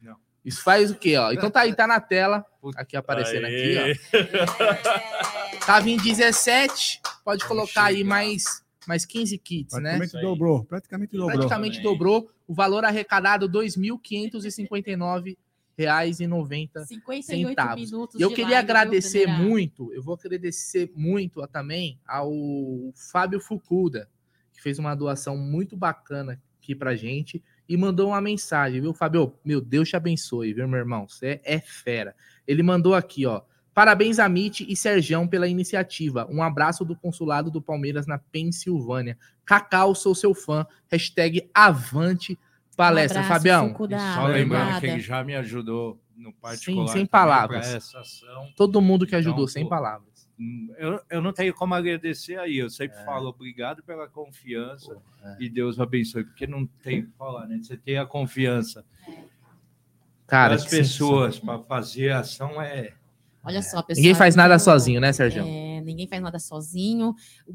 Não. 0.00 0.16
Isso 0.48 0.62
faz 0.62 0.90
o 0.90 0.94
quê, 0.94 1.14
ó? 1.18 1.30
Então 1.30 1.50
tá 1.50 1.60
aí, 1.60 1.74
tá 1.74 1.86
na 1.86 2.00
tela. 2.00 2.42
Aqui 2.74 2.96
aparecendo 2.96 3.44
Aê. 3.44 3.92
aqui, 3.92 3.98
ó. 5.60 5.66
Tava 5.66 5.90
em 5.90 5.98
17. 5.98 7.02
Pode 7.22 7.44
colocar 7.44 7.84
aí 7.84 8.02
mais, 8.02 8.64
mais 8.86 9.04
15 9.04 9.36
kits, 9.36 9.72
praticamente 9.72 9.92
né? 9.92 9.98
Praticamente 9.98 10.26
dobrou. 10.26 10.64
Praticamente 10.64 11.12
dobrou. 11.12 11.36
Praticamente 11.36 11.82
dobrou. 11.82 12.30
O 12.46 12.54
valor 12.54 12.82
arrecadado, 12.86 13.46
2.559 13.46 15.36
reais 15.76 16.18
e 16.18 16.26
90 16.26 16.86
centavos. 17.22 17.92
eu 18.18 18.32
queria 18.32 18.58
agradecer 18.58 19.26
muito, 19.26 19.92
eu 19.92 20.02
vou 20.02 20.14
agradecer 20.14 20.90
muito 20.96 21.46
também 21.46 22.00
ao 22.04 22.32
Fábio 23.12 23.38
Fukuda, 23.38 24.08
que 24.52 24.62
fez 24.62 24.78
uma 24.78 24.94
doação 24.94 25.36
muito 25.36 25.76
bacana 25.76 26.42
aqui 26.58 26.74
pra 26.74 26.96
gente 26.96 27.44
e 27.68 27.76
mandou 27.76 28.08
uma 28.08 28.20
mensagem, 28.20 28.80
viu, 28.80 28.94
Fábio? 28.94 29.34
Meu 29.44 29.60
Deus 29.60 29.88
te 29.88 29.96
abençoe, 29.96 30.54
viu, 30.54 30.66
meu 30.66 30.78
irmão? 30.78 31.06
Você 31.06 31.40
é 31.44 31.60
fera. 31.60 32.14
Ele 32.46 32.62
mandou 32.62 32.94
aqui, 32.94 33.26
ó. 33.26 33.42
Parabéns 33.74 34.18
a 34.18 34.28
Mitch 34.28 34.62
e 34.62 34.74
Sergião 34.74 35.28
pela 35.28 35.46
iniciativa. 35.46 36.26
Um 36.30 36.42
abraço 36.42 36.84
do 36.84 36.96
consulado 36.96 37.50
do 37.50 37.62
Palmeiras 37.62 38.06
na 38.06 38.18
Pensilvânia. 38.18 39.16
Cacau, 39.44 39.94
sou 39.94 40.14
seu 40.14 40.34
fã. 40.34 40.66
Hashtag 40.90 41.48
Avante 41.54 42.38
palestra, 42.76 43.20
um 43.20 43.24
abraço, 43.24 43.42
Fabião. 43.42 43.76
Só 44.14 44.26
lembrando 44.26 44.80
que 44.80 44.86
ele 44.86 45.00
já 45.00 45.22
me 45.22 45.36
ajudou 45.36 46.00
no 46.16 46.32
particular. 46.32 46.88
Sim, 46.88 46.92
sem 46.92 47.06
palavras. 47.06 47.92
Todo 48.56 48.80
mundo 48.80 49.06
que 49.06 49.14
ajudou, 49.14 49.44
então, 49.44 49.52
sem 49.52 49.68
palavras. 49.68 50.07
Eu, 50.76 51.00
eu 51.10 51.20
não 51.20 51.32
tenho 51.32 51.52
como 51.52 51.74
agradecer 51.74 52.38
aí. 52.38 52.58
Eu 52.58 52.70
sempre 52.70 52.98
é. 52.98 53.04
falo 53.04 53.28
obrigado 53.28 53.82
pela 53.82 54.08
confiança 54.08 54.94
Pô, 54.94 55.28
é. 55.28 55.36
e 55.40 55.48
Deus 55.48 55.80
abençoe, 55.80 56.24
porque 56.24 56.46
não 56.46 56.64
tem 56.66 57.00
o 57.00 57.06
que 57.06 57.12
falar, 57.12 57.46
né? 57.46 57.58
Você 57.60 57.76
tem 57.76 57.98
a 57.98 58.06
confiança 58.06 58.84
Cara, 60.26 60.54
das 60.54 60.66
pessoas 60.66 61.38
para 61.38 61.58
fazer 61.60 62.12
a 62.12 62.20
ação 62.20 62.60
é. 62.62 62.92
Olha 63.48 63.62
só, 63.62 63.82
pessoal. 63.82 64.02
Ninguém 64.02 64.14
faz 64.14 64.36
nada 64.36 64.58
sozinho, 64.58 65.00
né, 65.00 65.12
Sérgio? 65.12 65.44
É 65.46 65.68
ninguém 65.88 66.06
faz 66.06 66.22
nada 66.22 66.38
sozinho. 66.38 67.14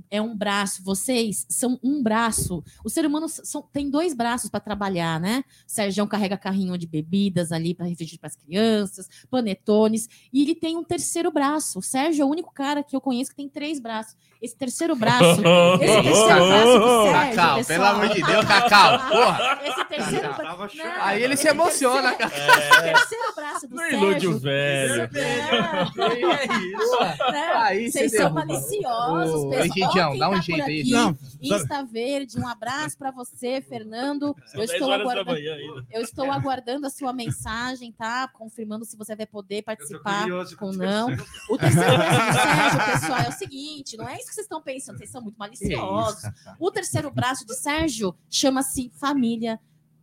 É 0.10 0.22
um 0.22 0.36
braço, 0.36 0.84
vocês 0.84 1.46
são 1.50 1.80
um 1.84 2.02
braço. 2.02 2.64
O 2.84 2.90
ser 2.90 3.06
humano 3.06 3.30
são, 3.30 3.62
tem 3.62 3.90
dois 3.90 4.14
braços 4.14 4.50
para 4.50 4.60
trabalhar, 4.60 5.20
né? 5.20 5.44
O 5.68 5.72
Sérgio 5.72 6.06
carrega 6.08 6.38
carrinho 6.38 6.78
de 6.78 6.88
bebidas 6.88 7.52
ali 7.52 7.74
para 7.74 7.86
refrigerar 7.86 8.20
para 8.20 8.28
as 8.28 8.36
crianças, 8.36 9.10
panetones, 9.30 10.10
e 10.32 10.42
ele 10.42 10.56
tem 10.56 10.78
um 10.78 10.84
terceiro 10.84 11.32
braço. 11.32 11.80
O 11.80 11.82
Sérgio 11.82 12.24
é 12.24 12.26
o 12.26 12.30
único 12.30 12.54
cara 12.54 12.84
que 12.84 12.96
eu 12.96 13.02
conheço 13.02 13.32
que 13.32 13.38
tem 13.38 13.50
três 13.50 13.80
braços. 13.80 14.16
Esse 14.44 14.58
terceiro 14.58 14.94
braço, 14.94 15.24
esse 15.24 16.04
terceiro 16.04 16.26
braço 16.26 16.80
do 16.80 17.04
Sérgio, 17.04 17.36
Cacau, 17.36 17.56
pessoal. 17.56 17.66
pelo 17.66 17.86
amor 17.86 18.10
de 18.10 18.24
Deus, 18.24 18.46
Cacau, 18.46 19.00
porra. 19.10 19.60
Esse 19.64 19.86
terceiro 19.86 20.34
braço. 20.34 20.78
Aí 21.00 21.24
ele 21.24 21.38
se 21.38 21.48
emociona, 21.48 22.12
Cacau. 22.14 22.38
Esse 22.38 22.82
terceiro 22.82 23.36
braço 23.38 23.68
do 23.70 23.78
Sérgio. 23.78 23.98
Ilude 23.98 24.28
o 24.28 24.40
velho. 24.40 25.10
É, 25.16 26.46
isso. 26.60 27.32
Né? 27.32 27.52
Aí 27.56 27.90
Vocês 27.90 28.12
são 28.12 28.32
maliciosos. 28.32 29.44
Ô, 29.46 29.54
Egidião, 29.54 30.18
dá 30.18 30.30
um 30.30 30.42
jeito 30.42 30.64
aí. 30.64 30.90
Não, 30.90 31.18
Insta 31.42 31.86
Verde, 31.86 32.38
um 32.38 32.46
abraço 32.46 32.98
para 32.98 33.12
você, 33.12 33.62
Fernando. 33.62 34.36
Eu 34.54 34.64
estou, 34.64 34.92
aguardando, 34.92 35.40
eu 35.90 36.02
estou 36.02 36.30
aguardando 36.30 36.86
a 36.88 36.90
sua 36.90 37.14
mensagem, 37.14 37.94
tá? 37.94 38.28
Confirmando 38.28 38.84
se 38.84 38.98
você 38.98 39.16
vai 39.16 39.26
poder 39.26 39.62
participar 39.62 40.26
ou 40.60 40.74
não. 40.74 41.08
O 41.50 41.58
terceiro 41.58 41.98
braço 41.98 42.28
do 42.28 42.42
Sérgio, 42.42 42.92
pessoal, 42.92 43.20
é 43.20 43.30
o 43.30 43.32
seguinte: 43.32 43.96
não 43.96 44.10
é 44.10 44.18
isso 44.18 44.33
que 44.34 44.36
vocês 44.36 44.46
estão 44.46 44.62
pensando, 44.62 44.98
vocês 44.98 45.10
são 45.10 45.22
muito 45.22 45.38
maliciosos. 45.38 46.24
O 46.60 46.72
terceiro 46.72 47.12
braço 47.12 47.46
de 47.46 47.56
Sérgio 47.56 48.16
chama-se 48.30 48.92
família 48.96 49.60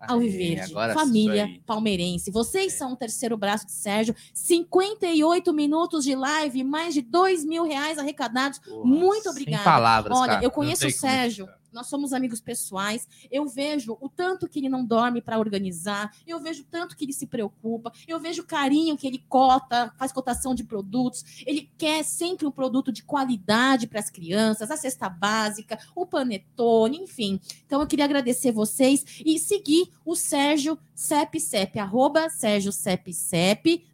Alviverde, 0.09 0.72
família 0.95 1.47
palmeirense. 1.66 2.31
Vocês 2.31 2.72
é. 2.72 2.76
são 2.76 2.93
o 2.93 2.97
terceiro 2.97 3.37
braço 3.37 3.66
de 3.66 3.72
Sérgio. 3.72 4.14
58 4.33 5.53
minutos 5.53 6.05
de 6.05 6.14
live, 6.14 6.64
mais 6.64 6.95
de 6.95 7.03
2 7.03 7.45
mil 7.45 7.64
reais 7.64 7.99
arrecadados. 7.99 8.59
Porra, 8.61 8.85
Muito 8.85 9.28
obrigada. 9.28 9.62
Sem 9.62 9.72
palavras, 9.72 10.18
Olha, 10.18 10.33
cara. 10.35 10.45
eu 10.45 10.51
conheço 10.51 10.87
o 10.87 10.91
Sérgio 10.91 11.47
nós 11.73 11.87
somos 11.87 12.12
amigos 12.12 12.41
pessoais. 12.41 13.09
Eu 13.31 13.47
vejo 13.47 13.97
o 14.01 14.09
tanto 14.09 14.49
que 14.49 14.59
ele 14.59 14.68
não 14.68 14.85
dorme 14.85 15.21
para 15.21 15.39
organizar, 15.39 16.14
eu 16.27 16.39
vejo 16.41 16.62
o 16.62 16.66
tanto 16.66 16.97
que 16.97 17.05
ele 17.05 17.12
se 17.12 17.27
preocupa, 17.27 17.93
eu 18.07 18.18
vejo 18.18 18.43
o 18.43 18.47
carinho 18.47 18.97
que 18.97 19.07
ele 19.07 19.25
cota, 19.29 19.93
faz 19.99 20.12
cotação 20.12 20.55
de 20.55 20.64
produtos. 20.64 21.43
Ele 21.47 21.71
quer 21.77 22.03
sempre 22.05 22.47
um 22.47 22.51
produto 22.51 22.93
de 22.93 23.03
qualidade 23.03 23.87
para 23.87 24.01
as 24.01 24.11
crianças, 24.11 24.71
a 24.71 24.77
cesta 24.77 25.09
básica, 25.09 25.79
o 25.95 26.07
panetone, 26.07 26.99
enfim. 26.99 27.41
Então 27.66 27.81
eu 27.81 27.87
queria 27.87 28.05
agradecer 28.05 28.53
vocês 28.53 29.05
e 29.25 29.39
seguir 29.39 29.91
o 30.05 30.14
Sérgio 30.14 30.79
Cep 30.95 31.79
arroba 31.79 32.29
Sérgio 32.29 32.73
Cep 32.73 33.11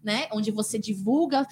né? 0.02 0.28
Onde 0.32 0.50
você 0.50 0.78
divulga 0.78 1.46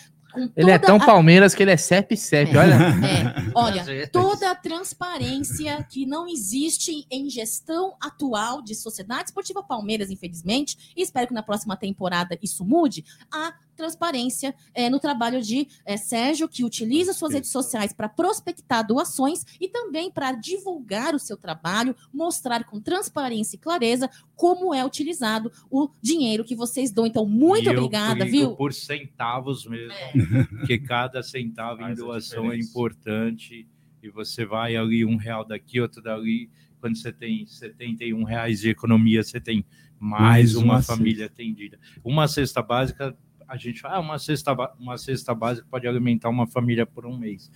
ele 0.57 0.71
é 0.71 0.79
tão 0.79 0.97
a... 0.97 1.05
Palmeiras 1.05 1.55
que 1.55 1.63
ele 1.63 1.71
é 1.71 1.77
CEP-CEP, 1.77 2.57
é, 2.57 2.59
olha. 2.59 2.75
É, 2.75 3.53
olha, 3.55 4.09
toda 4.09 4.51
a 4.51 4.55
transparência 4.55 5.85
que 5.89 6.07
não 6.07 6.27
existe 6.29 7.07
em 7.11 7.29
gestão 7.29 7.95
atual 8.01 8.63
de 8.63 8.75
Sociedade 8.75 9.25
Esportiva 9.25 9.63
Palmeiras, 9.63 10.11
infelizmente, 10.11 10.93
e 10.97 11.03
espero 11.03 11.29
que 11.29 11.35
na 11.35 11.43
próxima 11.43 11.77
temporada 11.77 12.39
isso 12.43 12.65
mude, 12.65 13.05
a 13.33 13.53
transparência 13.75 14.55
é, 14.73 14.89
no 14.89 14.99
trabalho 14.99 15.43
de 15.43 15.69
é, 15.85 15.97
Sérgio, 15.97 16.49
que 16.49 16.65
utiliza 16.65 17.13
suas 17.13 17.35
redes 17.35 17.51
sociais 17.51 17.93
para 17.93 18.09
prospectar 18.09 18.87
doações 18.87 19.45
e 19.61 19.69
também 19.69 20.11
para 20.11 20.33
divulgar 20.33 21.15
o 21.15 21.19
seu 21.19 21.37
trabalho, 21.37 21.95
mostrar 22.13 22.65
com 22.65 22.81
transparência 22.81 23.57
e 23.57 23.59
clareza 23.59 24.11
como 24.37 24.75
é 24.75 24.85
utilizado 24.85 25.51
o 25.71 25.89
dinheiro 26.01 26.45
que 26.45 26.57
vocês 26.57 26.91
dão. 26.91 27.07
Então, 27.07 27.27
muito 27.27 27.67
e 27.67 27.77
obrigada, 27.77 28.25
viu? 28.25 28.57
Por 28.57 28.73
centavos 28.73 29.67
mesmo, 29.67 29.93
é. 29.93 30.45
porque 30.51 30.79
cada 30.79 31.23
centavo 31.23 31.83
em 31.83 31.95
doação 31.95 32.51
é 32.51 32.59
importante 32.59 33.67
e 34.03 34.11
você 34.11 34.45
vai 34.45 34.77
ali 34.77 35.05
um 35.05 35.17
real 35.17 35.45
daqui, 35.45 35.81
outro 35.81 36.03
dali. 36.03 36.51
Quando 36.79 36.99
você 36.99 37.11
tem 37.11 37.47
71 37.47 38.23
reais 38.25 38.61
de 38.61 38.69
economia, 38.69 39.23
você 39.23 39.41
tem 39.41 39.65
mais, 39.99 40.21
mais 40.21 40.55
uma, 40.57 40.75
uma 40.75 40.83
família 40.83 41.27
atendida. 41.27 41.79
Uma 42.05 42.29
cesta 42.29 42.61
básica 42.61 43.17
a 43.55 43.57
gente 43.57 43.81
fala, 43.81 43.97
ah, 43.97 44.01
uma 44.01 44.19
cesta, 44.19 44.53
uma 44.79 44.99
cesta 44.99 45.33
básica 45.33 45.67
pode 45.71 45.87
alimentar 45.87 46.29
uma 46.29 46.47
família 46.47 46.85
por 46.85 47.07
um 47.07 47.17
mês. 47.17 47.51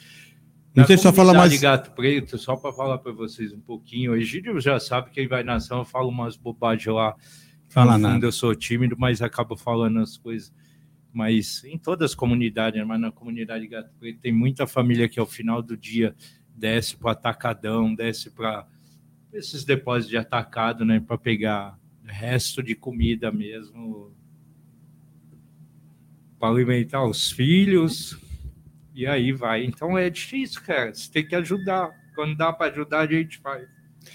Não 0.73 0.87
sei 0.87 0.97
só 0.97 1.13
falar 1.13 1.35
mais. 1.35 1.61
Gato 1.61 1.91
Preto, 1.91 2.39
só 2.39 2.55
para 2.55 2.73
falar 2.73 2.99
para 2.99 3.11
vocês 3.11 3.53
um 3.53 3.61
pouquinho. 3.61 4.13
O 4.13 4.17
Egídio 4.17 4.61
já 4.61 4.79
sabe 4.79 5.11
que 5.11 5.19
ele 5.19 5.29
vai 5.29 5.43
na 5.43 5.57
ação, 5.57 5.79
eu 5.79 5.85
falo 5.85 6.09
umas 6.09 6.37
bobagens 6.37 6.95
lá. 6.95 7.17
Fala 7.69 7.99
no 7.99 8.05
fundo, 8.05 8.13
nada. 8.13 8.27
Eu 8.27 8.31
sou 8.31 8.55
tímido, 8.55 8.95
mas 8.97 9.21
acabo 9.21 9.57
falando 9.57 9.99
as 9.99 10.17
coisas. 10.17 10.55
Mas 11.13 11.65
em 11.65 11.77
todas 11.77 12.13
as 12.13 12.15
comunidades, 12.15 12.87
mas 12.87 13.01
na 13.01 13.11
comunidade 13.11 13.67
Gato 13.67 13.93
Preto, 13.99 14.21
tem 14.21 14.31
muita 14.31 14.69
família 14.69 15.09
que 15.09 15.19
ao 15.19 15.27
final 15.27 15.61
do 15.61 15.77
dia 15.77 16.15
desce 16.55 16.97
para 16.97 17.11
atacadão, 17.11 17.93
desce 17.93 18.31
para 18.31 18.65
esses 19.33 19.65
depósitos 19.65 20.11
de 20.11 20.17
atacado, 20.17 20.85
né, 20.85 21.01
para 21.01 21.19
pegar 21.19 21.79
resto 22.05 22.63
de 22.63 22.75
comida 22.75 23.31
mesmo, 23.31 24.13
para 26.39 26.49
alimentar 26.49 27.05
os 27.05 27.31
filhos, 27.31 28.19
e 28.95 29.07
aí 29.07 29.33
vai. 29.33 29.65
Então 29.65 29.97
é 29.97 30.09
difícil, 30.11 30.61
cara. 30.63 30.95
Você 30.95 31.11
tem 31.11 31.27
que 31.27 31.35
ajudar. 31.35 31.91
Quando 32.15 32.37
dá 32.37 32.53
para 32.53 32.73
ajudar, 32.73 33.01
a 33.01 33.07
gente 33.07 33.39
faz. 33.39 33.67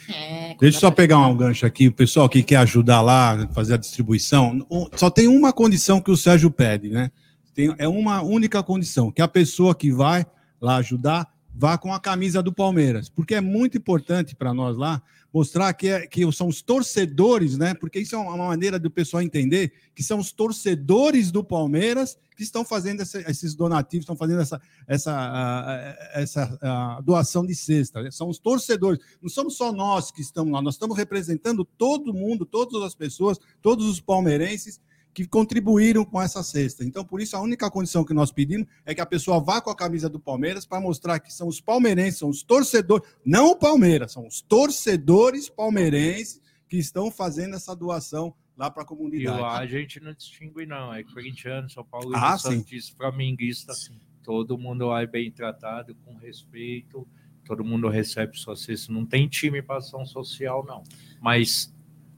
É, 0.09 0.55
Deixa 0.59 0.78
eu 0.78 0.82
só 0.82 0.91
pegar 0.91 1.19
um 1.19 1.38
gancho 1.38 1.65
aqui. 1.65 1.88
O 1.88 1.93
pessoal 1.93 2.28
que 2.28 2.43
quer 2.43 2.57
ajudar 2.57 3.01
lá, 3.01 3.47
fazer 3.53 3.76
a 3.76 3.78
distribuição, 3.78 4.65
só 4.95 5.09
tem 5.09 5.28
uma 5.28 5.53
condição 5.53 6.01
que 6.01 6.11
o 6.11 6.17
Sérgio 6.17 6.51
pede, 6.51 6.89
né? 6.89 7.11
Tem, 7.53 7.74
é 7.78 7.88
uma 7.88 8.21
única 8.21 8.63
condição, 8.63 9.11
que 9.11 9.21
a 9.21 9.28
pessoa 9.28 9.76
que 9.76 9.91
vai 9.91 10.26
lá 10.59 10.78
ajudar 10.78 11.32
vá 11.53 11.78
com 11.78 11.93
a 11.93 11.99
camisa 11.99 12.41
do 12.41 12.51
Palmeiras, 12.51 13.09
porque 13.09 13.36
é 13.36 13.41
muito 13.41 13.78
importante 13.78 14.36
para 14.36 14.53
nós 14.53 14.76
lá 14.76 15.01
mostrar 15.34 15.74
que, 15.74 15.88
é, 15.88 16.06
que 16.06 16.32
são 16.32 16.48
os 16.48 16.62
torcedores, 16.62 17.58
né? 17.58 17.74
Porque 17.74 18.00
isso 18.00 18.16
é 18.16 18.18
uma 18.18 18.38
maneira 18.38 18.78
do 18.78 18.92
pessoal 18.92 19.24
entender 19.24 19.74
que 19.96 20.04
são 20.04 20.20
os 20.20 20.32
torcedores 20.32 21.32
do 21.32 21.44
Palmeiras 21.44 22.18
que 22.38 22.44
estão 22.44 22.64
fazendo 22.64 23.02
essa, 23.02 23.20
esses 23.30 23.56
donativos, 23.56 24.04
estão 24.04 24.16
fazendo 24.16 24.42
essa, 24.42 24.62
essa, 24.88 25.98
essa 26.14 27.02
doação 27.04 27.46
de 27.46 27.56
cesta. 27.56 28.12
São 28.12 28.30
os 28.30 28.38
torcedores. 28.38 29.00
Não 29.22 29.30
somos 29.30 29.58
só 29.58 29.72
nós 29.72 30.12
que 30.12 30.22
estamos 30.22 30.54
lá, 30.54 30.62
nós 30.62 30.76
estamos 30.76 30.96
representando 30.96 31.66
todo 31.66 32.14
mundo, 32.14 32.46
todas 32.46 32.82
as 32.84 32.94
pessoas, 32.94 33.40
todos 33.62 33.88
os 33.88 34.00
palmeirenses 34.00 34.80
que 35.14 35.28
contribuíram 35.28 36.03
com 36.03 36.22
essa 36.22 36.41
cesta. 36.41 36.84
Então, 36.84 37.05
por 37.05 37.22
isso, 37.22 37.38
a 37.38 37.41
única 37.41 37.70
condição 37.70 38.03
que 38.03 38.14
nós 38.14 38.32
pedimos 38.32 38.68
é 38.86 38.95
que 38.95 39.01
a 39.01 39.05
pessoa 39.05 39.39
vá 39.39 39.61
com 39.61 39.70
a 39.70 39.76
camisa 39.76 40.09
do 40.09 40.20
Palmeiras 40.20 40.66
para 40.66 40.82
mostrar 40.82 41.20
que 41.20 41.32
são 41.32 41.47
os 41.47 41.61
palmeirenses, 41.61 42.20
são 42.20 42.30
os 42.30 42.41
torcedores, 42.41 43.07
não 43.24 43.51
o 43.51 43.55
Palmeiras, 43.55 44.11
são 44.11 44.26
os 44.26 44.41
torcedores 44.41 45.49
palmeirenses 45.49 46.41
que 46.68 46.78
estão 46.78 47.11
fazendo 47.11 47.55
essa 47.55 47.76
doação 47.76 48.34
lá 48.57 48.72
para 48.72 48.82
a 48.84 48.86
comunidade. 48.86 49.38
E 49.38 49.41
lá 49.41 49.59
a 49.59 49.68
gente 49.68 49.99
não 49.99 50.14
distingue, 50.14 50.66
não. 50.66 50.91
É 50.93 51.03
corintiano, 51.03 51.70
São 51.70 51.84
Paulo, 51.84 52.11
ah, 52.16 52.38
Santista, 52.38 52.95
Flamenguista. 52.97 53.74
Sim. 53.74 53.99
Todo 54.24 54.57
mundo 54.57 54.88
lá 54.88 55.03
é 55.03 55.07
bem 55.07 55.30
tratado, 55.32 55.95
com 56.03 56.16
respeito. 56.16 57.07
Todo 57.45 57.64
mundo 57.64 57.89
recebe 57.89 58.38
sua 58.38 58.55
cesta. 58.55 58.91
Não 58.91 59.05
tem 59.05 59.28
time 59.28 59.61
para 59.61 59.78
ação 59.78 60.05
social, 60.05 60.66
não. 60.66 60.84
Mas 61.22 61.74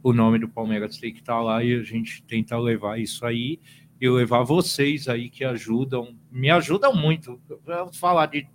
o 0.05 0.13
nome 0.13 0.37
do 0.37 0.47
Palmeiras 0.47 0.99
tem 0.99 1.11
que 1.11 1.19
estar 1.19 1.33
tá 1.33 1.41
lá 1.41 1.63
e 1.63 1.73
a 1.73 1.81
gente 1.81 2.21
tenta 2.21 2.55
levar 2.59 2.99
isso 2.99 3.25
aí 3.25 3.59
e 3.99 4.07
levar 4.07 4.43
vocês 4.43 5.07
aí 5.07 5.31
que 5.31 5.43
ajudam, 5.43 6.15
me 6.31 6.51
ajudam 6.51 6.95
muito. 6.95 7.41
Eu 7.65 7.91
falar 7.91 8.27
de, 8.27 8.47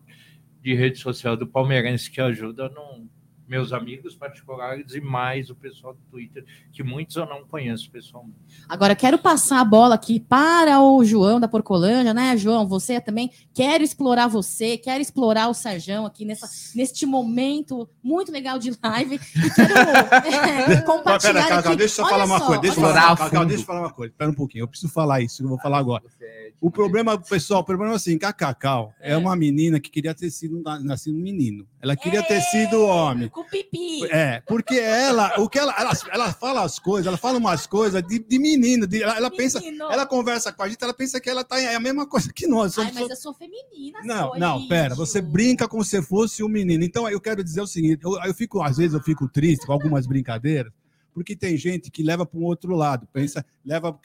de 0.62 0.74
rede 0.76 1.00
social 1.00 1.36
do 1.36 1.48
Palmeirense 1.48 2.08
que 2.08 2.20
ajuda, 2.20 2.68
não, 2.68 3.08
meus 3.50 3.72
amigos 3.72 4.14
particulares 4.14 4.94
e 4.94 5.00
mais 5.00 5.50
o 5.50 5.56
pessoal 5.56 5.92
do 5.92 6.00
Twitter, 6.08 6.44
que 6.72 6.84
muitos 6.84 7.16
eu 7.16 7.26
não 7.26 7.44
conheço 7.44 7.90
pessoalmente. 7.90 8.36
Agora, 8.68 8.94
quero 8.94 9.18
passar 9.18 9.60
a 9.60 9.64
bola 9.64 9.96
aqui 9.96 10.20
para 10.20 10.80
o 10.80 11.04
João 11.04 11.40
da 11.40 11.48
Porcolândia, 11.48 12.14
né, 12.14 12.36
João? 12.36 12.68
Você 12.68 13.00
também 13.00 13.32
quero 13.52 13.82
explorar 13.82 14.28
você, 14.28 14.78
quero 14.78 15.02
explorar 15.02 15.48
o 15.48 15.54
Serjão 15.54 16.06
aqui 16.06 16.24
nessa, 16.24 16.48
neste 16.76 17.04
momento 17.04 17.88
muito 18.00 18.30
legal 18.30 18.56
de 18.56 18.72
live. 18.80 19.16
E 19.16 19.50
quero 19.50 19.74
é, 20.72 20.80
compartilhar. 20.82 21.32
Pera, 21.32 21.48
Cacau, 21.48 21.74
deixa 21.74 22.02
eu 22.02 22.06
falar 22.06 22.24
uma 22.24 22.40
coisa. 22.40 22.62
Deixa 22.62 22.78
eu 22.78 22.82
falar, 22.84 23.16
Cacau, 23.16 23.44
deixa 23.44 23.62
eu 23.62 23.66
falar 23.66 23.80
uma 23.80 23.92
coisa. 23.92 24.12
Espera 24.12 24.30
um 24.30 24.34
pouquinho, 24.34 24.62
eu 24.62 24.68
preciso 24.68 24.92
falar 24.92 25.20
isso, 25.22 25.42
eu 25.42 25.48
vou 25.48 25.58
falar 25.58 25.78
agora. 25.78 26.04
O 26.60 26.70
problema, 26.70 27.18
pessoal, 27.18 27.62
o 27.62 27.64
problema 27.64 27.94
é 27.94 27.96
assim, 27.96 28.16
que 28.16 28.24
a 28.24 28.32
Cacau 28.32 28.94
é. 29.00 29.12
é 29.12 29.16
uma 29.16 29.34
menina 29.34 29.80
que 29.80 29.90
queria 29.90 30.14
ter 30.14 30.30
sido 30.30 30.62
nascido 30.82 31.18
menino. 31.18 31.66
Ela 31.82 31.96
queria 31.96 32.22
ter 32.22 32.42
sido 32.42 32.82
homem. 32.82 33.28
Com 33.28 33.42
pipi. 33.44 34.04
É, 34.10 34.42
porque 34.46 34.74
ela, 34.74 35.40
o 35.40 35.48
que 35.48 35.58
ela, 35.58 35.74
ela, 35.78 35.92
ela 36.12 36.32
fala 36.32 36.62
as 36.62 36.78
coisas, 36.78 37.06
ela 37.06 37.16
fala 37.16 37.38
umas 37.38 37.66
coisas 37.66 38.02
de, 38.02 38.18
de 38.18 38.38
menino, 38.38 38.86
de, 38.86 39.02
ela, 39.02 39.16
ela 39.16 39.30
pensa, 39.30 39.62
ela 39.64 40.04
conversa 40.04 40.52
com 40.52 40.62
a 40.62 40.68
gente, 40.68 40.82
ela 40.82 40.92
pensa 40.92 41.18
que 41.18 41.30
ela 41.30 41.42
tá 41.42 41.58
é 41.58 41.74
a 41.74 41.80
mesma 41.80 42.06
coisa 42.06 42.30
que 42.32 42.46
nós. 42.46 42.78
Ai, 42.78 42.92
mas 42.92 43.08
eu 43.08 43.16
sou 43.16 43.32
feminina. 43.32 43.98
Não, 44.04 44.34
não, 44.34 44.58
isso. 44.58 44.68
pera, 44.68 44.94
você 44.94 45.22
brinca 45.22 45.66
como 45.66 45.82
se 45.82 46.02
fosse 46.02 46.44
um 46.44 46.48
menino. 46.48 46.84
Então 46.84 47.08
eu 47.08 47.20
quero 47.20 47.42
dizer 47.42 47.62
o 47.62 47.66
seguinte, 47.66 48.04
eu, 48.04 48.22
eu 48.24 48.34
fico 48.34 48.62
às 48.62 48.76
vezes 48.76 48.92
eu 48.92 49.02
fico 49.02 49.26
triste 49.26 49.66
com 49.66 49.72
algumas 49.72 50.06
brincadeiras 50.06 50.70
porque 51.12 51.34
tem 51.34 51.56
gente 51.56 51.90
que 51.90 52.02
leva 52.02 52.24
para 52.24 52.38
um 52.38 52.44
outro 52.44 52.74
lado, 52.74 53.06
pensa, 53.12 53.44
leva 53.64 53.98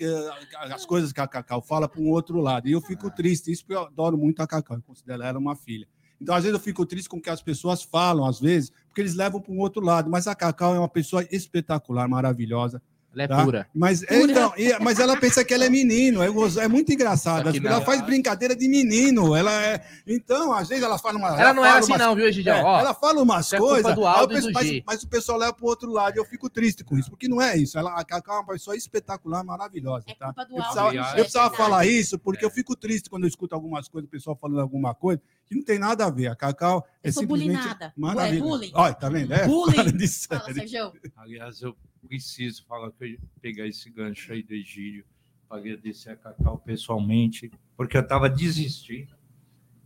as 0.73 0.85
coisas 0.85 1.13
que 1.13 1.21
a 1.21 1.27
Cacau 1.27 1.61
fala 1.61 1.87
para 1.87 2.01
um 2.01 2.09
outro 2.09 2.39
lado. 2.39 2.67
E 2.67 2.71
eu 2.71 2.81
fico 2.81 3.09
triste, 3.11 3.51
isso 3.51 3.63
porque 3.63 3.75
eu 3.75 3.85
adoro 3.85 4.17
muito 4.17 4.41
a 4.41 4.47
Cacau, 4.47 4.77
eu 4.77 4.83
considero 4.83 5.23
ela 5.23 5.37
uma 5.37 5.55
filha. 5.55 5.87
Então, 6.21 6.35
às 6.35 6.43
vezes, 6.43 6.57
eu 6.57 6.63
fico 6.63 6.85
triste 6.85 7.09
com 7.09 7.17
o 7.17 7.21
que 7.21 7.29
as 7.29 7.41
pessoas 7.41 7.83
falam, 7.83 8.25
às 8.25 8.39
vezes, 8.39 8.71
porque 8.87 9.01
eles 9.01 9.15
levam 9.15 9.41
para 9.41 9.53
um 9.53 9.59
outro 9.59 9.83
lado. 9.83 10.09
Mas 10.09 10.27
a 10.27 10.35
Cacau 10.35 10.75
é 10.75 10.79
uma 10.79 10.89
pessoa 10.89 11.25
espetacular, 11.31 12.07
maravilhosa. 12.07 12.81
Ela 13.15 13.23
é 13.23 13.27
tá? 13.29 13.43
pura. 13.43 13.67
Mas, 13.73 14.05
pura. 14.05 14.31
Então, 14.31 14.53
mas 14.81 14.99
ela 14.99 15.17
pensa 15.17 15.43
que 15.45 15.53
ela 15.53 15.65
é 15.65 15.69
menino. 15.69 16.21
É, 16.21 16.27
é 16.63 16.67
muito 16.67 16.91
engraçado. 16.91 17.49
Ela 17.65 17.81
faz 17.81 18.01
brincadeira 18.01 18.53
de 18.53 18.67
menino. 18.67 19.33
Ela 19.33 19.51
é. 19.63 19.85
Então, 20.05 20.51
às 20.51 20.67
vezes 20.67 20.83
ela 20.83 20.99
fala 20.99 21.17
uma. 21.17 21.29
Ela, 21.29 21.41
ela 21.41 21.53
não 21.53 21.65
é 21.65 21.69
assim, 21.69 21.93
umas, 21.93 22.01
não, 22.01 22.15
viu, 22.15 22.27
Egidio? 22.27 22.51
É, 22.51 22.59
ela 22.59 22.93
fala 22.93 23.21
umas 23.21 23.51
é 23.53 23.57
coisas. 23.57 23.95
Penso, 24.27 24.51
mas, 24.51 24.81
mas, 24.85 25.03
o 25.03 25.07
pessoal 25.07 25.37
leva 25.37 25.53
para 25.53 25.65
o 25.65 25.69
outro 25.69 25.89
lado. 25.89 26.17
E 26.17 26.19
eu 26.19 26.25
fico 26.25 26.49
triste 26.49 26.83
com 26.83 26.97
isso, 26.97 27.09
porque 27.09 27.27
não 27.27 27.41
é 27.41 27.57
isso. 27.57 27.79
Ela, 27.79 27.93
a 27.93 28.03
Cacau 28.03 28.35
é 28.35 28.39
uma 28.39 28.47
pessoa 28.47 28.75
espetacular, 28.75 29.43
maravilhosa. 29.45 30.05
É 30.09 30.13
tá? 30.13 30.33
eu 30.37 30.55
precisava, 30.57 30.93
eu 30.93 31.23
precisava 31.23 31.55
falar 31.55 31.85
isso, 31.85 32.19
porque 32.19 32.43
eu 32.43 32.49
fico 32.49 32.75
triste 32.75 33.09
quando 33.09 33.23
eu 33.23 33.29
escuto 33.29 33.55
algumas 33.55 33.87
coisas, 33.87 34.07
o 34.07 34.11
pessoal 34.11 34.35
falando 34.35 34.59
alguma 34.59 34.93
coisa 34.93 35.21
que 35.45 35.55
não 35.55 35.63
tem 35.63 35.79
nada 35.79 36.05
a 36.05 36.09
ver. 36.09 36.27
A 36.27 36.35
Cacau 36.35 36.85
é 37.01 37.11
simplesmente 37.11 37.63
maravilhosa. 37.95 38.71
Olha, 38.73 38.93
tá 38.93 39.09
vendo? 39.09 39.33
É, 39.33 39.45
bullying. 39.47 40.07
Fala, 40.27 40.53
Sérgio. 40.53 40.93
Aliás, 41.15 41.61
eu 41.61 41.75
preciso 42.05 42.65
falar 42.65 42.91
que 42.91 43.19
pegar 43.41 43.67
esse 43.67 43.89
gancho 43.89 44.31
aí 44.31 44.43
do 44.43 44.53
Egílio 44.53 45.05
para 45.47 45.57
agradecer 45.57 46.11
a 46.11 46.15
Cacau 46.15 46.57
pessoalmente, 46.57 47.51
porque 47.75 47.97
eu 47.97 48.01
estava 48.01 48.29
desistindo. 48.29 49.15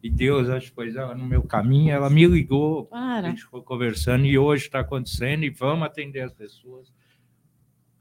E 0.01 0.09
Deus, 0.09 0.47
as 0.49 0.69
coisas 0.69 1.17
no 1.17 1.25
meu 1.25 1.43
caminho, 1.43 1.91
ela 1.91 2.09
me 2.09 2.25
ligou, 2.25 2.85
Para. 2.85 3.27
a 3.27 3.29
gente 3.29 3.43
ficou 3.43 3.61
conversando 3.61 4.25
e 4.25 4.37
hoje 4.37 4.63
está 4.65 4.79
acontecendo 4.79 5.43
e 5.43 5.49
vamos 5.49 5.85
atender 5.85 6.21
as 6.21 6.33
pessoas 6.33 6.89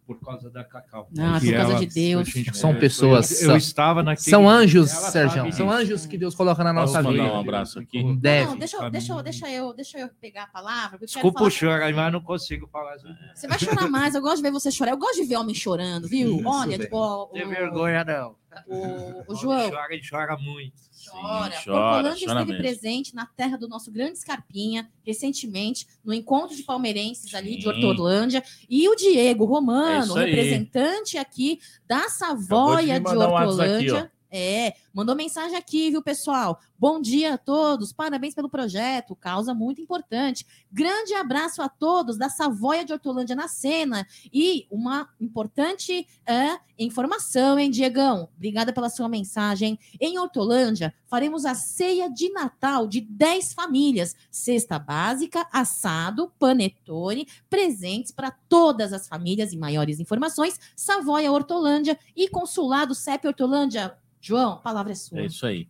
por 0.09 0.19
causa 0.21 0.49
da 0.49 0.65
Cacau. 0.65 1.07
Ah, 1.19 1.39
por 1.39 1.53
causa 1.53 1.79
de 1.81 1.87
Deus. 1.87 2.29
Gente, 2.29 2.57
são 2.57 2.71
é, 2.71 2.75
pessoas. 2.75 3.43
Eu, 3.43 3.51
eu 3.51 3.57
estava 3.59 4.03
naquele. 4.03 4.31
São 4.31 4.49
anjos, 4.49 4.89
Sérgio. 4.89 5.53
São 5.53 5.71
anjos 5.71 6.07
que 6.07 6.17
Deus 6.17 6.35
coloca 6.35 6.65
na 6.65 6.73
nossa 6.73 7.03
vida. 7.03 7.25
um 7.25 7.41
abraço 7.41 7.79
aqui. 7.79 8.03
Deve. 8.17 8.47
Não, 8.47 8.57
deixa, 8.57 8.89
deixa, 8.89 9.23
deixa, 9.23 9.51
eu, 9.51 9.75
deixa 9.75 9.99
eu 9.99 10.09
pegar 10.19 10.45
a 10.45 10.47
palavra. 10.47 10.99
Desculpa 11.01 11.45
o 11.45 11.51
choro, 11.51 11.95
mas 11.95 12.11
não 12.11 12.23
consigo 12.23 12.67
falar. 12.69 12.97
Você 13.35 13.47
vai 13.47 13.59
chorar 13.59 13.87
mais. 13.91 14.15
Eu 14.15 14.23
gosto 14.23 14.37
de 14.37 14.43
ver 14.43 14.51
você 14.51 14.71
chorar. 14.71 14.93
Eu 14.93 14.99
gosto 14.99 15.21
de 15.21 15.29
ver 15.29 15.37
homem 15.37 15.55
chorando, 15.55 16.09
viu? 16.09 16.39
Isso, 16.39 16.49
Olha, 16.49 16.79
tipo. 16.79 16.97
Não 16.99 17.29
tem 17.29 17.47
vergonha, 17.47 18.03
não. 18.03 18.35
O, 18.67 19.33
o 19.33 19.37
João. 19.37 19.69
Chora, 19.71 19.93
ele 19.93 20.03
chora 20.09 20.37
muito. 20.39 20.88
Chora. 21.07 21.57
Sim, 21.57 21.65
chora, 21.65 22.15
esteve 22.15 22.45
mesmo. 22.45 22.57
presente 22.59 23.15
na 23.15 23.27
terra 23.27 23.57
do 23.57 23.69
nosso 23.69 23.91
grande 23.91 24.19
Scarpinha, 24.19 24.91
recentemente, 25.05 25.87
no 26.05 26.13
encontro 26.13 26.57
de 26.57 26.63
palmeirenses 26.63 27.33
ali 27.35 27.55
Sim. 27.55 27.59
de 27.59 27.69
Hortolândia. 27.69 28.43
E 28.69 28.89
o 28.89 28.97
Diego 28.97 29.45
Romano, 29.45 30.19
é 30.19 30.25
representante 30.25 31.17
aqui 31.17 31.61
da 31.87 32.09
Savoia 32.09 32.99
de, 32.99 33.09
de 33.09 33.17
Hortolândia. 33.17 33.95
Um 33.95 33.99
aqui, 33.99 34.11
é, 34.31 34.75
mandou 34.93 35.15
mensagem 35.15 35.57
aqui, 35.57 35.91
viu, 35.91 36.03
pessoal? 36.03 36.61
Bom 36.79 37.01
dia 37.01 37.35
a 37.35 37.39
todos, 37.39 37.93
parabéns 37.93 38.35
pelo 38.35 38.49
projeto, 38.49 39.17
causa 39.17 39.53
muito 39.53 39.81
importante. 39.81 40.47
Grande 40.71 41.15
abraço 41.15 41.61
a 41.61 41.69
todos 41.69 42.17
da 42.17 42.29
Savoia 42.29 42.85
de 42.85 42.93
Hortolândia 42.93 43.35
na 43.35 43.49
cena. 43.49 44.07
E 44.33 44.67
uma 44.71 45.09
importante 45.21 46.07
é, 46.27 46.59
informação, 46.79 47.59
hein, 47.59 47.71
Diegão? 47.71 48.29
Obrigada 48.37 48.73
pela 48.73 48.91
sua 48.91 49.09
mensagem. 49.09 49.79
Em 50.01 50.19
Hortolândia, 50.19 50.95
faremos 51.07 51.45
a 51.45 51.55
ceia 51.55 52.09
de 52.09 52.29
Natal 52.31 52.87
de 52.87 53.01
10 53.01 53.55
famílias. 53.55 54.15
Cesta 54.31 54.79
básica, 54.79 55.47
assado, 55.51 56.33
panetone, 56.39 57.27
presentes 57.51 58.13
para 58.13 58.31
todas 58.31 58.93
as 58.93 59.09
famílias 59.09 59.53
e 59.53 59.57
maiores 59.57 59.99
informações. 59.99 60.61
Savoia 60.77 61.33
Hortolândia 61.33 61.99
e 62.15 62.29
Consulado 62.29 62.95
CEP 62.95 63.27
Hortolândia 63.27 63.97
João, 64.21 64.53
a 64.53 64.57
palavra 64.57 64.93
é 64.93 64.95
sua. 64.95 65.21
É 65.21 65.27
isso 65.27 65.47
aí. 65.47 65.69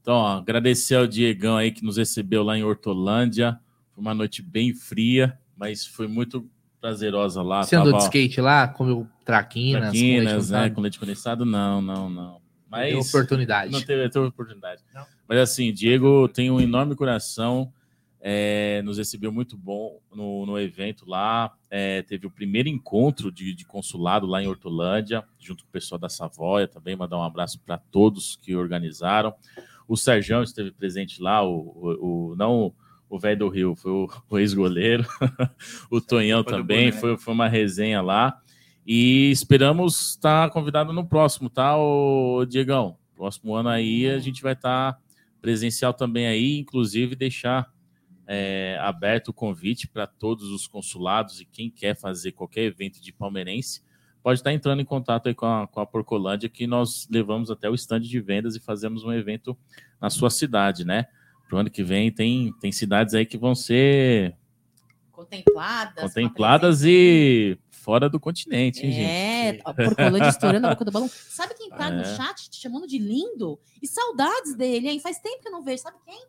Então, 0.00 0.14
ó, 0.14 0.38
agradecer 0.38 0.94
ao 0.94 1.06
Diegão 1.06 1.56
aí 1.56 1.70
que 1.70 1.84
nos 1.84 1.96
recebeu 1.96 2.42
lá 2.42 2.56
em 2.56 2.64
Hortolândia. 2.64 3.58
Foi 3.92 4.00
uma 4.00 4.14
noite 4.14 4.40
bem 4.42 4.72
fria, 4.72 5.38
mas 5.56 5.86
foi 5.86 6.06
muito 6.06 6.48
prazerosa 6.80 7.42
lá. 7.42 7.62
Você 7.62 7.76
Tava, 7.76 7.88
andou 7.88 7.98
de 7.98 8.04
skate 8.04 8.40
lá, 8.40 8.68
comeu 8.68 9.06
traquinas? 9.24 9.82
Traquinas, 9.82 10.46
com 10.46 10.52
né? 10.52 10.70
Com 10.70 10.80
leite 10.80 10.98
condensado? 10.98 11.44
Não, 11.44 11.82
não, 11.82 12.08
não. 12.08 12.40
Mas 12.70 12.94
não 12.94 13.00
teve 13.00 13.08
oportunidade. 13.08 13.72
Não 13.72 13.80
teve, 13.80 14.08
teve 14.08 14.26
oportunidade. 14.26 14.82
Não. 14.94 15.04
Mas 15.28 15.38
assim, 15.38 15.72
Diego 15.72 16.28
tem 16.28 16.50
um 16.50 16.60
enorme 16.60 16.94
coração 16.94 17.72
é, 18.20 18.82
nos 18.82 18.98
recebeu 18.98 19.30
muito 19.30 19.56
bom 19.56 20.00
no, 20.12 20.44
no 20.44 20.58
evento 20.58 21.08
lá. 21.08 21.52
É, 21.70 22.02
teve 22.02 22.26
o 22.26 22.30
primeiro 22.30 22.68
encontro 22.68 23.30
de, 23.30 23.54
de, 23.54 23.64
consulado 23.64 24.26
lá 24.26 24.42
em 24.42 24.48
Hortolândia, 24.48 25.24
junto 25.38 25.64
com 25.64 25.68
o 25.68 25.72
pessoal 25.72 25.98
da 25.98 26.08
Savoia 26.08 26.66
também. 26.66 26.96
Mandar 26.96 27.18
um 27.18 27.22
abraço 27.22 27.60
para 27.60 27.78
todos 27.78 28.36
que 28.36 28.56
organizaram. 28.56 29.34
O 29.86 29.96
Sérgio 29.96 30.42
esteve 30.42 30.70
presente 30.70 31.22
lá, 31.22 31.42
o, 31.42 31.58
o, 32.00 32.30
o 32.32 32.36
não 32.36 32.74
o 33.10 33.18
velho 33.18 33.38
do 33.38 33.48
Rio, 33.48 33.74
foi 33.74 33.90
o, 33.90 34.08
o 34.28 34.38
ex-goleiro. 34.38 35.06
o 35.90 36.00
Tonhão 36.00 36.42
também, 36.44 36.92
foi, 36.92 37.16
foi 37.16 37.32
uma 37.32 37.48
resenha 37.48 38.02
lá. 38.02 38.40
E 38.86 39.30
esperamos 39.30 40.10
estar 40.10 40.50
convidado 40.50 40.92
no 40.92 41.06
próximo, 41.06 41.50
tá, 41.50 41.76
o 41.76 42.44
Diegão? 42.46 42.96
Próximo 43.14 43.54
ano 43.54 43.68
aí 43.68 44.08
a 44.08 44.18
gente 44.18 44.42
vai 44.42 44.54
estar 44.54 44.98
presencial 45.42 45.92
também 45.92 46.26
aí, 46.26 46.58
inclusive 46.58 47.14
deixar 47.14 47.70
é, 48.30 48.78
aberto 48.82 49.28
o 49.28 49.32
convite 49.32 49.88
para 49.88 50.06
todos 50.06 50.50
os 50.50 50.66
consulados 50.66 51.40
e 51.40 51.46
quem 51.46 51.70
quer 51.70 51.96
fazer 51.96 52.32
qualquer 52.32 52.64
evento 52.64 53.00
de 53.00 53.10
palmeirense 53.10 53.82
pode 54.22 54.40
estar 54.40 54.52
entrando 54.52 54.82
em 54.82 54.84
contato 54.84 55.28
aí 55.28 55.34
com 55.34 55.46
a, 55.46 55.66
com 55.66 55.80
a 55.80 55.86
Porcolândia, 55.86 56.48
que 56.48 56.66
nós 56.66 57.08
levamos 57.10 57.50
até 57.50 57.70
o 57.70 57.74
stand 57.74 58.00
de 58.00 58.20
vendas 58.20 58.54
e 58.54 58.60
fazemos 58.60 59.02
um 59.02 59.12
evento 59.12 59.56
na 59.98 60.10
sua 60.10 60.28
cidade, 60.28 60.84
né? 60.84 61.06
Para 61.48 61.56
o 61.56 61.58
ano 61.60 61.70
que 61.70 61.82
vem 61.82 62.12
tem, 62.12 62.52
tem 62.60 62.70
cidades 62.70 63.14
aí 63.14 63.24
que 63.24 63.38
vão 63.38 63.54
ser 63.54 64.36
contempladas, 65.10 66.04
contempladas 66.04 66.82
e 66.84 67.58
fora 67.70 68.10
do 68.10 68.20
continente, 68.20 68.84
hein, 68.84 68.92
é, 68.92 69.52
gente? 69.52 69.62
É, 69.66 69.72
Porcolândia 69.72 70.28
estourando 70.28 70.66
a 70.66 70.70
boca 70.70 70.84
do 70.84 70.92
balão. 70.92 71.08
Sabe 71.08 71.54
quem 71.54 71.70
tá 71.70 71.88
é. 71.88 71.90
no 71.92 72.04
chat 72.04 72.50
te 72.50 72.60
chamando 72.60 72.86
de 72.86 72.98
lindo? 72.98 73.58
E 73.80 73.86
saudades 73.86 74.54
dele, 74.54 74.88
hein? 74.88 75.00
Faz 75.00 75.18
tempo 75.18 75.40
que 75.40 75.48
eu 75.48 75.52
não 75.52 75.62
vejo. 75.62 75.82
Sabe 75.82 75.96
quem? 76.04 76.26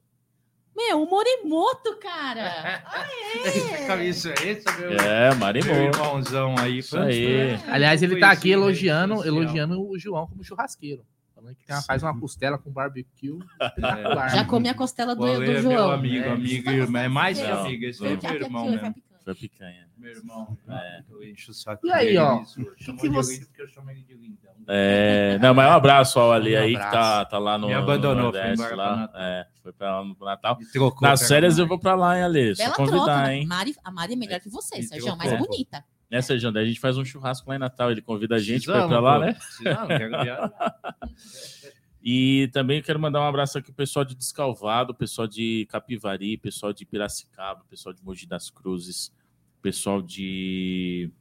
Meu, 0.76 1.04
o 1.04 1.10
Morimoto, 1.10 1.98
cara! 1.98 2.84
Esse 3.46 3.86
camisa 3.86 4.30
é 4.40 4.50
esse, 4.50 4.66
meu, 4.80 4.92
É, 4.94 5.30
meu 5.30 5.38
Marimoto. 5.40 5.72
irmãozão 5.80 6.56
aí. 6.58 6.78
Isso 6.80 6.98
aí. 6.98 7.60
Aliás, 7.68 8.02
ele 8.02 8.20
tá 8.20 8.32
aqui 8.32 8.52
elogiando, 8.52 9.16
social. 9.18 9.36
elogiando 9.36 9.90
o 9.90 10.00
João 10.00 10.26
como 10.28 10.44
churrasqueiro. 10.44 11.04
Falando 11.36 11.56
que 11.56 11.66
faz 11.86 12.02
uma 12.04 12.18
costela 12.20 12.58
com 12.58 12.70
barbecue. 12.72 13.40
espetacular. 13.62 14.30
Já 14.30 14.46
comi 14.46 14.70
a 14.70 14.74
costela 14.74 15.16
do, 15.16 15.22
do 15.22 15.28
é 15.32 15.38
meu 15.40 15.62
João. 15.62 15.92
amigo, 15.92 16.26
É. 16.26 16.32
amigo, 16.32 16.70
irmão. 16.70 17.02
É 17.02 17.08
mais 17.08 17.40
que 17.40 17.46
amigo, 17.46 17.86
esse 17.86 18.06
é 18.06 18.10
meu 18.18 18.34
irmão 18.36 18.70
mesmo. 18.70 18.96
Foi 19.24 19.36
picanha. 19.36 19.88
Meu 19.98 20.12
irmão. 20.12 20.58
É. 20.70 21.02
Eu 21.10 21.24
encho 21.24 21.52
o 21.52 21.54
saco 21.54 21.86
E 21.86 21.92
aí, 21.92 22.18
ó, 22.18 22.40
que 22.40 22.92
de 22.94 23.10
você- 23.10 23.34
lindo 23.34 23.46
porque 23.48 23.62
eu 23.62 23.68
chamo 23.68 23.92
ele 23.92 24.02
de 24.04 24.14
lindão. 24.14 24.52
É, 24.68 25.38
não, 25.42 25.54
mas 25.54 25.70
um 25.70 25.74
abraço 25.74 26.20
ao 26.20 26.32
Ali 26.32 26.56
Um 26.56 26.60
aí, 26.60 26.74
que 26.74 26.80
tá, 26.80 27.26
tá 27.26 27.38
lá 27.38 27.58
no, 27.58 27.68
Me 27.68 27.74
abandonou, 27.74 28.16
no 28.28 28.32
foi 28.32 28.40
Nordeste, 28.42 28.54
embora 28.64 28.76
lá. 28.76 28.88
pro 28.94 29.00
Natal. 29.02 29.22
É, 29.22 29.48
foi 29.62 29.74
pra 29.74 30.00
lá 30.00 30.06
no 30.06 30.16
Natal. 30.20 30.58
Trocou 30.72 31.08
Nas 31.08 31.28
férias 31.28 31.58
eu 31.58 31.68
vou 31.68 31.80
pra 31.80 31.96
lá, 31.96 32.18
hein, 32.18 32.24
Ale? 32.24 32.56
Só 32.56 32.64
Bela 32.64 32.76
convidar, 32.76 32.98
troca, 33.06 33.18
né? 33.24 33.36
hein? 33.38 33.46
Mari, 33.48 33.76
a 33.84 33.92
Mari 33.92 34.14
é 34.14 34.16
melhor 34.16 34.40
que 34.40 34.50
você, 34.50 34.82
Sérgio, 34.84 35.16
mais 35.18 35.30
trocou. 35.30 35.48
bonita. 35.48 35.84
Né, 36.12 36.22
Sérgio? 36.24 36.52
Daí 36.52 36.64
a 36.64 36.68
gente 36.68 36.80
faz 36.80 36.98
um 36.98 37.06
churrasco 37.06 37.48
lá 37.50 37.56
em 37.56 37.60
Natal. 37.60 37.92
Ele 37.92 38.02
convida 38.02 38.36
a 38.36 38.40
gente 38.40 38.66
pra 38.66 38.80
ir 38.80 38.88
Precisamos, 38.88 38.90
pra 38.90 39.00
lá, 39.00 39.20
pô. 39.20 39.26
né? 39.26 39.34
Precisamos, 39.34 39.88
quero 39.88 40.10
viajar. 40.10 40.52
E 42.02 42.50
também 42.54 42.82
quero 42.82 43.00
mandar 43.00 43.20
um 43.22 43.28
abraço 43.28 43.58
aqui 43.58 43.68
pro 43.68 43.76
pessoal 43.76 44.06
de 44.06 44.16
Descalvado, 44.16 44.96
pessoal 44.96 45.28
de 45.28 45.68
Capivari, 45.70 46.38
pessoal 46.38 46.72
de 46.72 46.86
Piracicaba, 46.86 47.66
pessoal 47.70 47.94
de 47.94 48.04
Mogi 48.04 48.26
das 48.26 48.50
Cruzes, 48.50 49.14
pessoal 49.62 50.02
de 50.02 51.12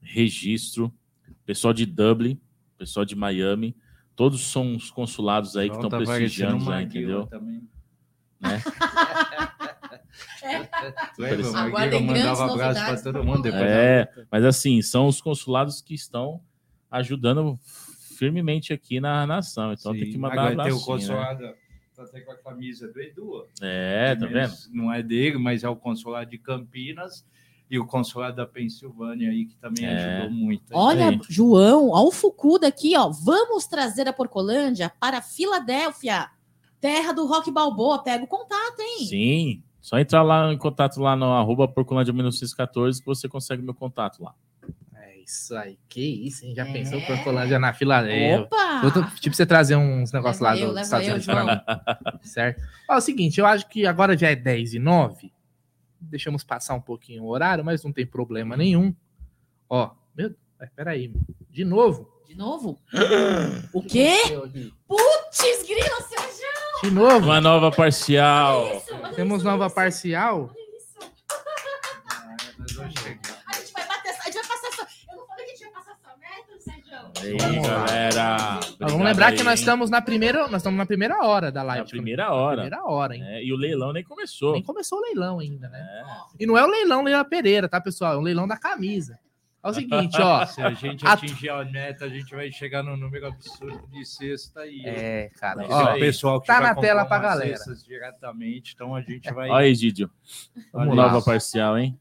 Registro, 0.00 0.92
pessoal 1.44 1.74
de 1.74 1.84
Dublin, 1.84 2.40
pessoal 2.78 3.04
de 3.04 3.14
Miami. 3.14 3.76
Todos 4.16 4.40
são 4.40 4.74
os 4.74 4.90
consulados 4.90 5.56
aí 5.56 5.68
que 5.68 5.74
João 5.74 5.86
estão 5.86 5.98
prestigiando 5.98 6.64
já, 6.64 6.70
uma 6.70 6.82
entendeu? 6.82 7.26
também. 7.26 7.68
Né? 8.40 8.62
Lembra? 11.18 11.50
Uma 11.50 11.60
Aguardem 11.60 12.00
guila 12.00 12.12
grandes 12.12 12.38
mandava 12.38 12.52
abraço 12.52 12.80
novidades 12.80 13.02
para 13.02 13.12
todo 13.12 13.24
mundo 13.24 13.42
depois. 13.42 13.62
É, 13.62 14.10
mas 14.30 14.44
assim, 14.44 14.80
são 14.80 15.06
os 15.06 15.20
consulados 15.20 15.82
que 15.82 15.94
estão 15.94 16.40
ajudando 16.90 17.58
firmemente 18.20 18.70
aqui 18.70 19.00
na 19.00 19.26
nação. 19.26 19.72
Então 19.72 19.92
tem 19.94 20.10
que 20.10 20.18
mandar 20.18 20.36
um 20.36 20.48
Agora 20.48 20.64
tem 20.64 20.72
o 20.72 20.76
abraço. 20.76 20.90
Né? 20.90 20.96
consulado, 21.16 21.54
tá 21.96 22.02
até 22.02 22.20
com 22.20 22.32
a 22.32 22.36
camisa 22.36 22.86
do 22.86 23.00
Edu. 23.00 23.46
É, 23.62 24.14
tá 24.14 24.26
vendo? 24.26 24.52
Não 24.70 24.92
é 24.92 25.02
dele, 25.02 25.38
mas 25.38 25.64
é 25.64 25.68
o 25.70 25.74
consulado 25.74 26.28
de 26.30 26.36
Campinas 26.36 27.26
e 27.70 27.78
o 27.78 27.86
consulado 27.86 28.36
da 28.36 28.46
Pensilvânia 28.46 29.30
aí, 29.30 29.46
que 29.46 29.56
também 29.56 29.86
É. 29.86 30.18
ajudou 30.18 30.30
muito. 30.30 30.64
Olha, 30.72 31.08
aí. 31.08 31.20
João, 31.30 31.88
ó 31.88 32.06
o 32.06 32.10
Fucuda 32.12 32.66
aqui, 32.68 32.94
ó. 32.94 33.08
Vamos 33.08 33.66
trazer 33.66 34.06
a 34.06 34.12
Porcolândia 34.12 34.92
para 35.00 35.22
Filadélfia, 35.22 36.28
terra 36.78 37.12
do 37.12 37.26
rock 37.26 37.50
balboa. 37.50 38.02
Pega 38.02 38.22
o 38.22 38.26
contato, 38.28 38.80
hein? 38.80 39.06
Sim. 39.06 39.62
Só 39.80 39.98
entrar 39.98 40.22
lá 40.22 40.52
em 40.52 40.58
contato 40.58 41.00
lá 41.00 41.16
no 41.16 41.24
arroba 41.32 41.66
Porcolândia 41.66 42.12
1914 42.12 43.00
que 43.00 43.06
você 43.06 43.26
consegue 43.26 43.62
meu 43.62 43.72
contato 43.72 44.22
lá. 44.22 44.34
É 45.30 45.32
isso 45.32 45.56
aí. 45.56 45.78
Que 45.88 46.26
isso, 46.26 46.44
hein? 46.44 46.54
Já 46.56 46.66
É. 46.66 46.72
pensou 46.72 47.00
por 47.02 47.22
Colândia 47.22 47.58
na 47.58 47.72
Filadélfia? 47.72 48.40
Opa! 48.42 48.80
Eu 48.82 48.92
tô, 48.92 49.02
tipo, 49.20 49.36
você 49.36 49.46
trazer 49.46 49.76
uns 49.76 50.10
negócios 50.12 50.40
lá 50.40 50.56
eu, 50.56 50.72
dos 50.72 50.80
Estados 50.80 51.06
Unidos 51.06 51.26
pra 51.26 51.44
mim. 51.44 51.60
Certo? 52.22 52.60
Ó, 52.88 52.94
é 52.94 52.96
o 52.96 53.00
seguinte, 53.00 53.38
eu 53.38 53.46
acho 53.46 53.68
que 53.68 53.86
agora 53.86 54.16
já 54.18 54.28
é 54.30 54.34
10 54.34 54.74
e 54.74 54.78
9. 54.80 55.32
Deixamos 56.00 56.42
passar 56.42 56.74
um 56.74 56.80
pouquinho 56.80 57.22
o 57.24 57.28
horário, 57.28 57.64
mas 57.64 57.84
não 57.84 57.92
tem 57.92 58.04
problema 58.06 58.56
nenhum. 58.56 58.92
Ó, 59.68 59.90
meu 60.16 60.30
Deus, 60.30 60.70
peraí. 60.74 61.12
De 61.48 61.64
novo? 61.64 62.10
De 62.26 62.34
novo? 62.36 62.80
o 63.72 63.82
quê? 63.82 64.16
Putz, 64.88 65.62
grila, 65.66 66.00
Sérgio! 66.00 66.82
De 66.82 66.90
novo? 66.90 67.26
Uma 67.26 67.40
nova 67.40 67.70
parcial. 67.70 68.62
Olha 68.64 68.76
isso, 68.78 68.94
olha 68.94 69.14
Temos 69.14 69.36
isso, 69.38 69.44
nova 69.44 69.66
isso, 69.66 69.74
parcial? 69.74 70.50
olha 70.50 70.76
isso. 70.76 71.12
Ah, 72.08 72.36
nós 72.58 72.72
vamos 72.72 72.94
chegar. 72.98 73.42
A 73.46 73.52
gente 73.58 73.72
vai 73.72 73.86
bater 73.86 74.08
essa. 74.08 74.22
A 74.22 74.24
gente 74.30 74.34
vai 74.34 74.48
passar 74.48 74.68
essa. 74.68 74.88
Eu 75.10 75.16
não 75.18 75.26
falei 75.26 75.44
que 75.44 75.50
a 75.50 75.54
gente 75.54 75.64
ia 75.64 75.70
passar 75.72 75.92
essa 75.92 76.16
meta, 76.16 76.60
Sérgio? 76.60 77.09
Aí, 77.22 77.36
Vamos 77.36 77.66
galera. 77.68 78.60
Vamos 78.78 79.04
lembrar 79.04 79.26
aí, 79.28 79.36
que 79.36 79.42
nós 79.42 79.58
estamos 79.60 79.90
na 79.90 80.00
primeira, 80.00 80.42
nós 80.48 80.56
estamos 80.62 80.78
na 80.78 80.86
primeira 80.86 81.22
hora 81.24 81.52
da 81.52 81.62
live. 81.62 81.84
Na 81.84 81.88
primeira 81.90 82.32
hora. 82.32 82.62
Primeira 82.62 82.84
hora, 82.84 83.14
hein? 83.16 83.22
É, 83.26 83.44
e 83.44 83.52
o 83.52 83.56
leilão 83.56 83.92
nem 83.92 84.02
começou. 84.04 84.52
Nem 84.52 84.62
começou 84.62 84.98
o 84.98 85.02
leilão 85.02 85.38
ainda, 85.38 85.68
né? 85.68 85.80
É. 85.80 86.04
E 86.42 86.46
não 86.46 86.56
é 86.56 86.64
o 86.64 86.68
leilão 86.70 87.02
Leila 87.02 87.24
Pereira, 87.24 87.68
tá, 87.68 87.80
pessoal? 87.80 88.14
É 88.14 88.16
o 88.16 88.20
leilão 88.20 88.48
da 88.48 88.56
camisa. 88.56 89.18
É 89.62 89.68
o 89.68 89.74
seguinte, 89.74 90.18
ó. 90.20 90.46
Se 90.46 90.62
a 90.62 90.70
gente 90.70 91.06
A- 91.06 91.12
atingir 91.12 91.50
a 91.50 91.62
meta, 91.64 92.06
a 92.06 92.08
gente 92.08 92.34
vai 92.34 92.50
chegar 92.50 92.82
no 92.82 92.96
número 92.96 93.26
absurdo 93.26 93.86
de 93.88 94.04
cesta 94.06 94.60
aí. 94.60 94.82
É, 94.86 95.30
cara. 95.38 95.66
Ó, 95.68 95.94
o 95.96 95.98
pessoal 95.98 96.40
que 96.40 96.46
tá 96.46 96.60
na 96.60 96.74
tela 96.74 97.04
pra 97.04 97.18
galera. 97.18 97.56
cestas 97.58 97.84
diretamente, 97.84 98.72
então 98.74 98.94
a 98.94 99.02
gente 99.02 99.30
vai. 99.34 99.50
Olha 99.50 99.66
aí, 99.66 99.74
Didio. 99.74 100.10
Vamos 100.72 100.96
Nova 100.96 101.16
lá. 101.18 101.22
parcial, 101.22 101.76
hein? 101.76 101.98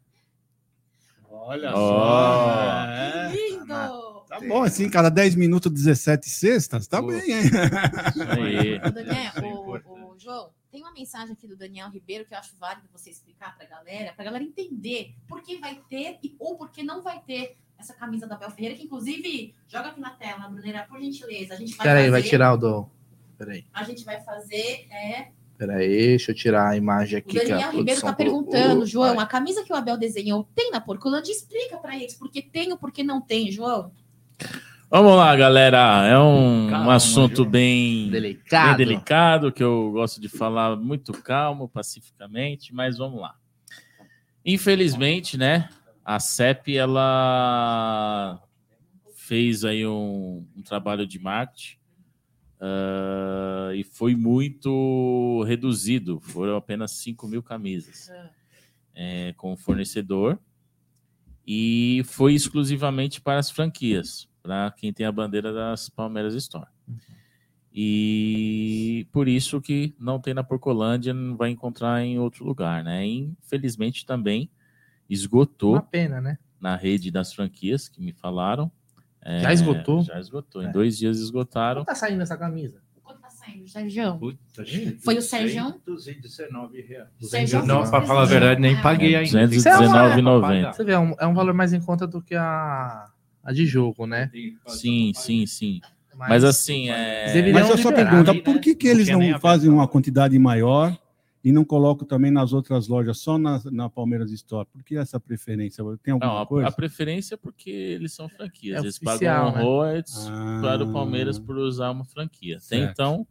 Olha 1.29 1.71
Ó. 1.73 1.75
só. 1.75 2.85
É. 2.87 3.31
Lindo! 3.33 4.08
Tá 4.29 4.39
bom, 4.41 4.61
assim, 4.63 4.87
cada 4.89 5.09
10 5.09 5.33
minutos, 5.35 5.71
17 5.71 6.29
sextas, 6.29 6.87
tá 6.87 7.01
Pô. 7.01 7.07
bem, 7.07 7.19
hein? 7.31 7.41
Isso 7.41 8.23
aí. 8.31 8.79
Daniel, 8.79 9.31
Isso 9.35 9.39
é 9.39 9.41
ô, 9.43 9.61
importante. 9.61 10.01
ô, 10.03 10.15
João, 10.19 10.49
tem 10.71 10.81
uma 10.81 10.93
mensagem 10.93 11.33
aqui 11.33 11.47
do 11.47 11.57
Daniel 11.57 11.89
Ribeiro 11.89 12.25
que 12.25 12.33
eu 12.33 12.37
acho 12.37 12.55
válido 12.59 12.87
você 12.93 13.09
explicar 13.09 13.57
pra 13.57 13.65
galera, 13.65 14.13
pra 14.13 14.23
galera 14.23 14.43
entender 14.43 15.15
por 15.27 15.41
que 15.41 15.57
vai 15.57 15.81
ter 15.89 16.19
e, 16.23 16.35
ou 16.37 16.55
por 16.55 16.69
que 16.71 16.83
não 16.83 17.01
vai 17.01 17.19
ter 17.25 17.57
essa 17.77 17.93
camisa 17.93 18.27
da 18.27 18.35
Bel 18.37 18.51
Ferreira, 18.51 18.75
que 18.75 18.83
inclusive 18.83 19.55
joga 19.67 19.89
aqui 19.89 19.99
na 19.99 20.11
tela, 20.11 20.47
Bruneira, 20.47 20.85
por 20.87 20.99
gentileza. 20.99 21.55
A 21.55 21.57
gente 21.57 21.75
vai 21.75 21.87
Peraí, 21.87 22.01
fazer, 22.03 22.11
vai 22.11 22.21
tirar 22.23 22.53
o 22.53 22.57
do. 22.57 22.89
Peraí, 23.37 23.65
A 23.73 23.83
gente 23.83 24.03
vai 24.05 24.21
fazer. 24.21 24.85
É, 24.91 25.29
peraí, 25.57 25.87
deixa 25.87 26.31
eu 26.31 26.35
tirar 26.35 26.69
a 26.69 26.75
imagem 26.77 27.15
o 27.15 27.19
aqui. 27.19 27.29
que 27.31 27.39
a 27.39 27.43
Daniel 27.47 27.71
Ribeiro 27.71 27.99
produção 28.01 28.09
tá 28.09 28.15
perguntando. 28.15 28.85
João, 28.85 29.15
Vai. 29.15 29.23
a 29.23 29.27
camisa 29.27 29.63
que 29.63 29.71
o 29.71 29.75
Abel 29.75 29.97
desenhou 29.97 30.47
tem 30.53 30.69
na 30.71 30.81
Porcolândia? 30.81 31.31
Explica 31.31 31.77
pra 31.77 31.95
eles 31.95 32.13
por 32.15 32.29
que 32.29 32.41
tem 32.41 32.71
ou 32.73 32.77
por 32.77 32.91
que 32.91 33.01
não 33.01 33.21
tem, 33.21 33.49
João. 33.49 33.91
Vamos 34.89 35.15
lá, 35.15 35.35
galera. 35.35 36.07
É 36.07 36.17
um, 36.17 36.65
um 36.65 36.69
Calma, 36.69 36.95
assunto 36.95 37.45
bem, 37.45 38.09
Delicado. 38.09 38.77
bem 38.77 38.87
delicado, 38.87 39.51
que 39.51 39.63
eu 39.63 39.91
gosto 39.91 40.19
de 40.19 40.27
falar 40.27 40.75
muito 40.75 41.13
calmo, 41.13 41.69
pacificamente, 41.69 42.73
mas 42.73 42.97
vamos 42.97 43.21
lá. 43.21 43.35
Infelizmente, 44.43 45.37
né, 45.37 45.69
a 46.03 46.19
CEP, 46.19 46.75
ela 46.75 48.41
fez 49.15 49.63
aí 49.63 49.85
um, 49.85 50.47
um 50.55 50.61
trabalho 50.63 51.05
de 51.05 51.19
marketing 51.19 51.79
ah, 52.59 53.71
e 53.73 53.83
foi 53.83 54.15
muito 54.15 55.43
reduzido, 55.47 56.19
foram 56.19 56.57
apenas 56.57 56.91
5 56.91 57.27
mil 57.27 57.41
camisas 57.41 58.09
é, 58.93 59.33
com 59.37 59.53
o 59.53 59.57
fornecedor 59.57 60.37
e 61.47 62.01
foi 62.05 62.33
exclusivamente 62.33 63.21
para 63.21 63.39
as 63.39 63.49
franquias, 63.49 64.28
para 64.41 64.71
quem 64.71 64.91
tem 64.93 65.05
a 65.05 65.11
bandeira 65.11 65.51
das 65.53 65.89
Palmeiras 65.89 66.33
Store. 66.35 66.67
E 67.81 69.07
por 69.11 69.27
isso 69.27 69.61
que 69.61 69.95
não 69.99 70.19
tem 70.19 70.33
na 70.33 70.43
Porcolândia, 70.43 71.13
não 71.13 71.37
vai 71.37 71.49
encontrar 71.49 72.01
em 72.03 72.17
outro 72.17 72.43
lugar, 72.43 72.83
né? 72.83 73.05
Infelizmente 73.05 74.05
também 74.05 74.49
esgotou 75.09 75.73
Uma 75.73 75.81
pena, 75.81 76.19
né? 76.19 76.37
na 76.59 76.75
rede 76.75 77.11
das 77.11 77.33
franquias 77.33 77.87
que 77.87 78.01
me 78.01 78.11
falaram. 78.11 78.71
É, 79.21 79.39
Já 79.41 79.53
esgotou? 79.53 80.01
Já 80.03 80.19
esgotou. 80.19 80.61
É. 80.61 80.65
Em 80.67 80.71
dois 80.71 80.97
dias 80.97 81.19
esgotaram. 81.19 81.81
Como 81.83 81.85
tá 81.85 81.95
saindo 81.95 82.21
essa 82.21 82.37
camisa? 82.37 82.81
Quanto 83.03 83.21
tá 83.21 83.29
saindo, 83.29 83.67
Sérgio? 83.67 84.17
Puta, 84.17 84.65
gente, 84.65 84.97
Foi 85.03 85.17
o 85.17 85.21
Sérgio? 85.21 85.81
219 85.85 86.81
reais. 86.81 87.09
Sérgio 87.21 87.65
Não, 87.65 87.89
pra 87.89 88.01
falar 88.01 88.23
a 88.23 88.25
verdade, 88.25 88.59
nem 88.61 88.75
Ah. 88.77 88.81
paguei 88.81 89.15
ainda. 89.15 89.41
é 89.41 89.47
Tem 89.47 89.57
que 89.57 89.63
pagar. 89.63 90.17
219,90. 90.17 90.73
Você 90.73 90.83
vê, 90.83 90.91
é 90.93 90.99
um, 90.99 91.15
é 91.19 91.27
um 91.27 91.33
valor 91.33 91.53
mais 91.53 91.71
em 91.73 91.79
conta 91.81 92.07
do 92.07 92.21
que 92.21 92.35
a, 92.35 93.09
a 93.43 93.53
de 93.53 93.65
jogo, 93.65 94.05
né? 94.05 94.31
Sim, 94.67 95.11
sim, 95.15 95.45
sim. 95.45 95.81
Mas 96.15 96.43
assim, 96.43 96.89
é... 96.89 97.51
Mas 97.53 97.69
eu 97.69 97.77
só 97.77 97.89
liberar, 97.89 98.09
pergunta, 98.11 98.33
né? 98.33 98.41
por 98.41 98.59
que, 98.59 98.75
que 98.75 98.87
eles 98.87 99.07
Porque 99.07 99.27
não 99.27 99.35
a 99.35 99.39
fazem 99.39 99.69
uma 99.69 99.87
quantidade 99.87 100.37
maior 100.37 100.97
e 101.41 101.51
não 101.51 101.63
colocam 101.63 102.05
também 102.05 102.29
nas 102.29 102.51
outras 102.51 102.89
lojas, 102.89 103.19
só 103.19 103.37
na, 103.37 103.61
na 103.71 103.89
Palmeiras 103.89 104.29
Store? 104.31 104.67
Por 104.69 104.83
que 104.83 104.97
essa 104.97 105.17
preferência? 105.17 105.83
Tem 106.03 106.11
alguma 106.11 106.33
Não, 106.33 106.41
a, 106.41 106.45
coisa? 106.45 106.67
a 106.67 106.71
preferência 106.71 107.35
é 107.35 107.37
porque 107.37 107.69
eles 107.69 108.11
são 108.13 108.27
franquias. 108.27 108.77
É 108.77 108.79
eles 108.81 109.01
oficial, 109.01 109.45
pagam 109.45 109.55
né? 109.55 109.63
royalties 109.63 110.27
Ah. 110.29 110.59
para 110.61 110.83
o 110.83 110.91
Palmeiras 110.91 111.39
por 111.39 111.57
usar 111.57 111.91
uma 111.91 112.03
franquia. 112.03 112.57
Até 112.57 112.77
então, 112.77 113.25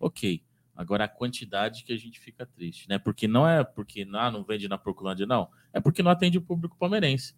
ok. 0.00 0.42
Agora 0.76 1.04
a 1.04 1.08
quantidade 1.08 1.84
que 1.84 1.92
a 1.92 1.96
gente 1.96 2.18
fica 2.18 2.44
triste, 2.44 2.88
né? 2.88 2.98
Porque 2.98 3.28
não 3.28 3.46
é 3.48 3.62
porque 3.62 4.04
ah, 4.12 4.30
não 4.30 4.42
vende 4.42 4.66
na 4.66 4.76
Porcolândia, 4.76 5.24
não. 5.24 5.48
É 5.72 5.80
porque 5.80 6.02
não 6.02 6.10
atende 6.10 6.36
o 6.36 6.42
público 6.42 6.76
palmeirense. 6.76 7.32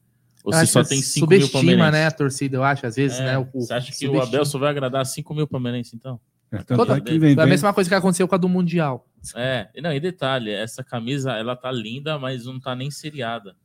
Ou 0.46 0.52
se 0.52 0.66
só 0.68 0.84
tem 0.84 1.02
5 1.02 1.26
mil 1.26 1.40
Subestima, 1.40 1.60
palmeirenses. 1.60 1.92
né, 1.92 2.06
a 2.06 2.10
torcida, 2.12 2.56
eu 2.56 2.62
acho, 2.64 2.86
às 2.86 2.94
vezes, 2.96 3.18
É, 3.18 3.24
né? 3.24 3.38
O, 3.38 3.46
você 3.60 3.74
acha 3.74 3.90
que 3.92 4.06
o. 4.08 4.22
Abel 4.22 4.44
só 4.44 4.58
vai 4.58 4.70
agradar 4.70 5.04
5 5.04 5.34
mil 5.34 5.46
palmeirenses, 5.46 5.92
então? 5.94 6.20
É, 6.52 6.58
Toda- 6.62 6.96
é 6.96 7.00
que 7.00 7.18
vem, 7.18 7.30
É 7.30 7.32
a 7.32 7.36
vem- 7.36 7.46
mesma 7.48 7.72
coisa 7.74 7.90
que 7.90 7.94
aconteceu 7.94 8.28
com 8.28 8.34
a 8.36 8.38
do 8.38 8.48
Mundial. 8.48 9.04
É, 9.34 9.68
e 9.74 9.80
não, 9.82 9.92
e 9.92 9.98
detalhe, 9.98 10.52
essa 10.52 10.84
camisa, 10.84 11.32
ela 11.32 11.56
tá 11.56 11.72
linda, 11.72 12.16
mas 12.18 12.44
não 12.46 12.60
tá 12.60 12.76
nem 12.76 12.88
seriada. 12.90 13.56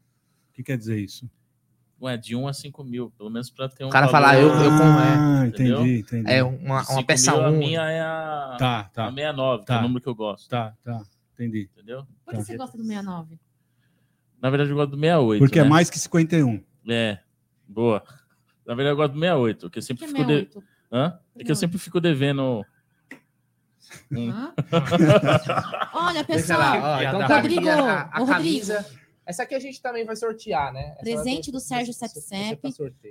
O 0.50 0.54
que 0.54 0.64
quer 0.64 0.78
dizer 0.78 1.00
isso? 1.00 1.30
Ué, 2.02 2.18
de 2.18 2.36
1 2.36 2.48
a 2.48 2.54
5 2.54 2.84
mil, 2.84 3.12
pelo 3.16 3.30
menos 3.30 3.52
para 3.52 3.70
ter 3.70 3.84
um 3.86 3.90
O 3.90 3.92
cara 3.92 4.08
valor- 4.08 4.28
fala, 4.30 4.42
eu- 4.42 4.48
eu- 4.50 4.72
com- 4.72 4.84
Ah, 4.84 5.46
entendeu? 5.46 5.82
entendi, 5.82 6.00
entendi. 6.00 6.32
É 6.32 6.44
uma, 6.44 6.58
uma 6.58 6.84
5 6.84 7.06
peça 7.06 7.32
mil, 7.32 7.42
A 7.42 7.48
única. 7.50 7.60
minha 7.68 7.82
é 7.92 8.02
a, 8.02 8.56
Tá, 8.58 8.80
a 8.80 8.84
tá, 8.86 9.10
69, 9.12 9.58
que 9.66 9.72
é 9.72 9.76
Tá. 9.76 9.80
o 9.80 9.84
número 9.84 10.02
que 10.02 10.10
eu 10.10 10.16
gosto. 10.16 10.50
tá, 10.50 10.74
tá. 10.84 11.04
Entendi. 11.36 11.70
Entendeu? 11.78 12.04
Por 12.26 12.32
que 12.32 12.38
tá. 12.40 12.44
você 12.44 12.58
gosta 12.58 12.76
do 12.76 12.84
69? 12.84 13.38
Na 14.42 14.50
verdade, 14.50 14.72
eu 14.72 14.76
gosto 14.76 14.90
do 14.90 14.98
68. 14.98 15.40
Porque 15.40 15.60
é 15.60 15.62
né? 15.62 15.68
é 15.68 15.70
mais 15.70 15.88
que 15.92 16.00
51. 16.00 16.64
É, 16.88 17.20
boa. 17.68 18.04
Na 18.66 18.76
verdade, 18.76 18.94
eu 18.94 18.98
gosto 18.98 19.14
do 19.14 19.20
68, 19.20 19.60
porque 19.62 19.80
eu 19.80 19.84
sempre 19.84 20.06
que 20.06 20.14
fico. 20.14 20.26
De... 20.26 20.50
Hã? 20.92 21.20
É 21.36 21.44
que 21.44 21.52
eu 21.52 21.56
sempre 21.56 21.78
fico 21.78 22.00
devendo. 22.00 22.66
Hum. 24.12 24.32
Olha, 25.94 26.24
pessoal. 26.24 26.60
Lá, 26.60 26.98
ó, 26.98 27.02
então, 27.02 27.28
tá 27.28 27.36
Rodrigo, 27.36 27.70
a, 27.70 28.02
a 28.02 28.26
camisa. 28.26 28.78
Rodrigo. 28.78 29.02
Essa 29.26 29.44
aqui 29.44 29.54
a 29.54 29.60
gente 29.60 29.82
também 29.82 30.04
vai 30.04 30.16
sortear, 30.16 30.74
né? 30.74 30.94
Essa 30.94 31.04
Presente 31.04 31.52
do 31.52 31.60
Sérgio 31.60 31.94
Sepsep. 31.94 32.60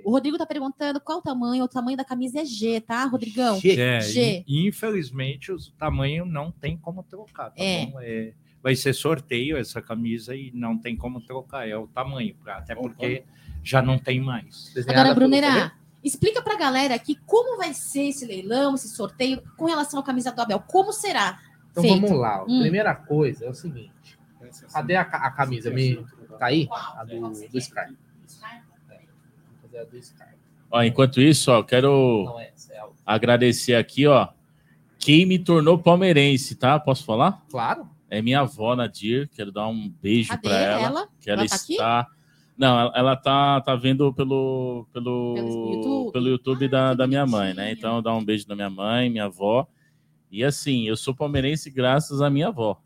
O 0.03 0.11
Rodrigo 0.11 0.37
tá 0.37 0.45
perguntando 0.45 0.99
qual 0.99 1.19
o 1.19 1.21
tamanho. 1.21 1.63
O 1.63 1.67
tamanho 1.67 1.97
da 1.97 2.03
camisa 2.03 2.41
é 2.41 2.45
G, 2.45 2.81
tá, 2.81 3.05
Rodrigão? 3.05 3.59
G. 3.59 3.79
É, 3.79 4.01
G. 4.01 4.43
Infelizmente, 4.47 5.51
o 5.51 5.57
tamanho 5.79 6.25
não 6.25 6.51
tem 6.51 6.77
como 6.77 7.01
trocar. 7.03 7.51
Tá 7.51 7.63
é. 7.63 7.91
é. 8.01 8.33
Vai 8.61 8.75
ser 8.75 8.93
sorteio 8.93 9.57
essa 9.57 9.81
camisa 9.81 10.35
e 10.35 10.51
não 10.53 10.77
tem 10.77 10.95
como 10.95 11.21
trocar. 11.21 11.67
É 11.67 11.75
o 11.75 11.87
tamanho, 11.87 12.35
até 12.45 12.75
porque 12.75 13.23
já 13.63 13.81
não 13.81 13.97
tem 13.97 14.19
mais. 14.19 14.73
Agora, 14.87 15.13
Brunera, 15.13 15.71
explica 16.03 16.41
pra 16.41 16.57
galera 16.57 16.95
aqui 16.95 17.17
como 17.25 17.57
vai 17.57 17.73
ser 17.73 18.09
esse 18.09 18.25
leilão, 18.25 18.75
esse 18.75 18.89
sorteio, 18.89 19.41
com 19.57 19.65
relação 19.65 19.99
à 19.99 20.03
camisa 20.03 20.31
do 20.31 20.41
Abel. 20.41 20.59
Como 20.59 20.91
será? 20.91 21.39
Então 21.71 21.83
feito? 21.83 22.01
vamos 22.01 22.19
lá. 22.19 22.43
Hum. 22.43 22.61
Primeira 22.61 22.93
coisa 22.95 23.45
é 23.45 23.49
o 23.49 23.53
seguinte 23.53 24.19
Cadê 24.73 24.95
a, 24.95 25.01
a 25.01 25.31
camisa? 25.31 25.69
Me... 25.69 26.03
Tá 26.37 26.47
aí? 26.47 26.67
A 26.71 27.03
do, 27.03 27.29
do 27.29 27.61
Scar. 27.61 27.89
É. 28.91 29.79
a 29.79 29.83
do 29.83 30.01
Scar. 30.01 30.35
Ó, 30.69 30.81
enquanto 30.83 31.21
isso, 31.21 31.51
ó, 31.51 31.61
quero 31.63 32.33
é, 32.39 32.53
é 32.71 32.83
agradecer 33.05 33.75
aqui, 33.75 34.07
ó, 34.07 34.29
quem 34.97 35.25
me 35.25 35.37
tornou 35.37 35.77
palmeirense, 35.77 36.55
tá? 36.55 36.79
Posso 36.79 37.03
falar? 37.03 37.43
Claro. 37.49 37.89
É 38.09 38.21
minha 38.21 38.41
avó, 38.41 38.75
Nadir. 38.75 39.29
Quero 39.29 39.51
dar 39.51 39.67
um 39.67 39.89
beijo 40.01 40.37
para 40.41 40.57
ela. 40.57 40.81
ela. 40.81 41.07
Que 41.19 41.29
ela, 41.29 41.41
ela 41.41 41.49
tá 41.49 41.55
está. 41.55 41.99
Aqui? 42.01 42.11
Não, 42.61 42.91
ela, 42.95 43.15
tá, 43.15 43.59
tá 43.61 43.75
vendo 43.75 44.13
pelo, 44.13 44.87
pelo, 44.93 45.35
pelo 45.35 45.71
YouTube, 45.73 46.11
pelo 46.13 46.27
YouTube 46.27 46.65
ah, 46.65 46.69
da, 46.69 46.93
da 46.93 47.07
minha 47.07 47.25
mãe, 47.25 47.53
né? 47.53 47.71
Então, 47.71 48.01
dá 48.01 48.13
um 48.13 48.23
beijo 48.23 48.47
da 48.47 48.55
minha 48.55 48.69
mãe, 48.69 49.09
minha 49.09 49.25
avó. 49.25 49.67
E 50.29 50.43
assim, 50.43 50.87
eu 50.87 50.95
sou 50.95 51.15
palmeirense 51.15 51.69
graças 51.71 52.21
à 52.21 52.29
minha 52.29 52.49
avó 52.49 52.81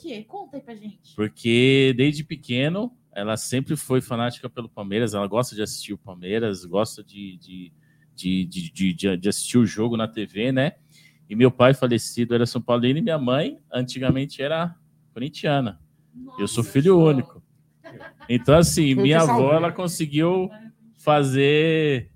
quê? 0.00 0.24
Conta 0.26 0.56
aí 0.56 0.62
pra 0.62 0.74
gente. 0.74 1.14
Porque 1.14 1.94
desde 1.96 2.24
pequeno 2.24 2.96
ela 3.12 3.36
sempre 3.36 3.76
foi 3.76 4.00
fanática 4.00 4.48
pelo 4.48 4.68
Palmeiras, 4.68 5.14
ela 5.14 5.26
gosta 5.26 5.54
de 5.54 5.62
assistir 5.62 5.92
o 5.92 5.98
Palmeiras, 5.98 6.64
gosta 6.64 7.02
de, 7.02 7.36
de, 7.38 7.72
de, 8.14 8.44
de, 8.44 8.70
de, 8.94 9.16
de 9.16 9.28
assistir 9.28 9.58
o 9.58 9.66
jogo 9.66 9.96
na 9.96 10.06
TV, 10.08 10.52
né? 10.52 10.74
E 11.28 11.34
meu 11.34 11.50
pai 11.50 11.74
falecido 11.74 12.34
era 12.34 12.46
São 12.46 12.60
Paulino 12.62 12.98
e 12.98 13.02
minha 13.02 13.18
mãe 13.18 13.58
antigamente 13.72 14.40
era 14.42 14.74
corintiana. 15.12 15.80
Nossa, 16.14 16.40
eu 16.40 16.48
sou 16.48 16.64
filho 16.64 16.98
único. 16.98 17.42
Então, 18.28 18.56
assim, 18.56 18.94
minha 18.94 19.20
avó 19.20 19.52
ela 19.52 19.72
conseguiu 19.72 20.50
fazer 20.96 22.10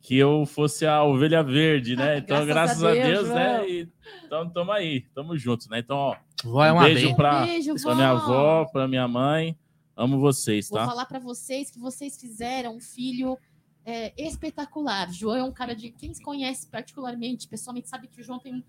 que 0.00 0.16
eu 0.16 0.44
fosse 0.44 0.84
a 0.84 1.02
ovelha 1.02 1.42
verde, 1.42 1.96
né? 1.96 2.18
Então, 2.24 2.44
graças, 2.44 2.80
graças 2.80 2.84
a 2.84 2.92
Deus, 2.92 3.06
a 3.06 3.06
Deus 3.06 3.28
né? 3.30 3.68
E, 3.68 3.88
então, 4.24 4.50
tamo 4.50 4.70
aí, 4.70 5.00
tamo 5.14 5.36
juntos, 5.36 5.68
né? 5.68 5.78
Então, 5.78 5.96
ó, 5.96 6.16
Vó 6.44 6.62
é 6.62 6.70
um 6.70 6.80
beijo 6.80 7.16
para 7.16 7.46
minha 7.94 8.10
avó, 8.10 8.66
para 8.66 8.86
minha 8.86 9.08
mãe. 9.08 9.56
Amo 9.96 10.18
vocês, 10.18 10.68
tá? 10.68 10.80
Vou 10.80 10.90
falar 10.90 11.06
para 11.06 11.18
vocês 11.18 11.70
que 11.70 11.78
vocês 11.78 12.20
fizeram 12.20 12.76
um 12.76 12.80
filho 12.80 13.38
é, 13.84 14.12
espetacular. 14.16 15.10
João 15.10 15.36
é 15.36 15.44
um 15.44 15.52
cara 15.52 15.74
de 15.74 15.90
quem 15.90 16.12
se 16.12 16.22
conhece 16.22 16.66
particularmente, 16.66 17.48
pessoalmente 17.48 17.88
sabe 17.88 18.08
que 18.08 18.20
o 18.20 18.24
João 18.24 18.38
tem 18.38 18.62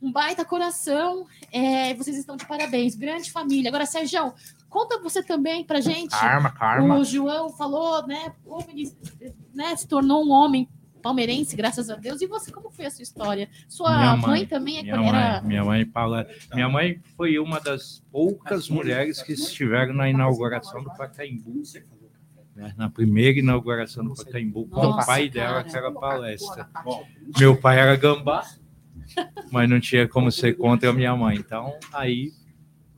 um 0.00 0.12
baita 0.12 0.44
coração. 0.44 1.26
É, 1.52 1.92
vocês 1.94 2.16
estão 2.16 2.36
de 2.36 2.46
parabéns, 2.46 2.94
grande 2.94 3.30
família. 3.30 3.68
Agora, 3.68 3.84
Sérgio, 3.84 4.32
conta 4.74 4.98
você 4.98 5.22
também 5.22 5.62
pra 5.62 5.80
gente. 5.80 6.10
Karma, 6.10 6.50
karma. 6.50 6.98
O 6.98 7.04
João 7.04 7.48
falou, 7.48 8.04
né, 8.08 8.34
como 8.44 8.68
ele 8.68 8.92
né, 9.54 9.76
se 9.76 9.86
tornou 9.86 10.26
um 10.26 10.32
homem 10.32 10.68
palmeirense, 11.00 11.54
graças 11.54 11.88
a 11.88 11.94
Deus. 11.94 12.20
E 12.20 12.26
você, 12.26 12.50
como 12.50 12.72
foi 12.72 12.86
a 12.86 12.90
sua 12.90 13.04
história? 13.04 13.48
Sua 13.68 13.96
minha 13.96 14.16
mãe, 14.16 14.30
mãe 14.30 14.46
também 14.46 14.78
é 14.78 14.82
minha 14.82 14.94
era... 14.96 15.40
mãe, 15.40 15.48
minha 15.48 15.64
mãe 15.64 15.86
Paula, 15.86 16.26
minha 16.52 16.68
mãe 16.68 17.00
foi 17.16 17.38
uma 17.38 17.60
das 17.60 18.02
poucas 18.10 18.68
mulheres 18.68 19.22
que 19.22 19.34
estiveram 19.34 19.94
na 19.94 20.10
inauguração 20.10 20.82
do 20.82 20.90
Pacaembu. 20.96 21.62
Né? 22.56 22.74
Na 22.76 22.90
primeira 22.90 23.38
inauguração 23.38 24.04
do 24.04 24.14
Pacaembu, 24.14 24.66
com 24.66 24.80
o 24.80 25.06
pai 25.06 25.28
dela, 25.28 25.62
que 25.62 25.76
era 25.76 25.92
palestra. 25.92 26.68
Meu 27.38 27.56
pai 27.56 27.78
era 27.78 27.94
gambá, 27.94 28.44
mas 29.52 29.70
não 29.70 29.78
tinha 29.78 30.08
como 30.08 30.32
ser 30.32 30.56
contra 30.56 30.90
a 30.90 30.92
minha 30.92 31.14
mãe. 31.14 31.36
Então, 31.36 31.78
aí, 31.92 32.32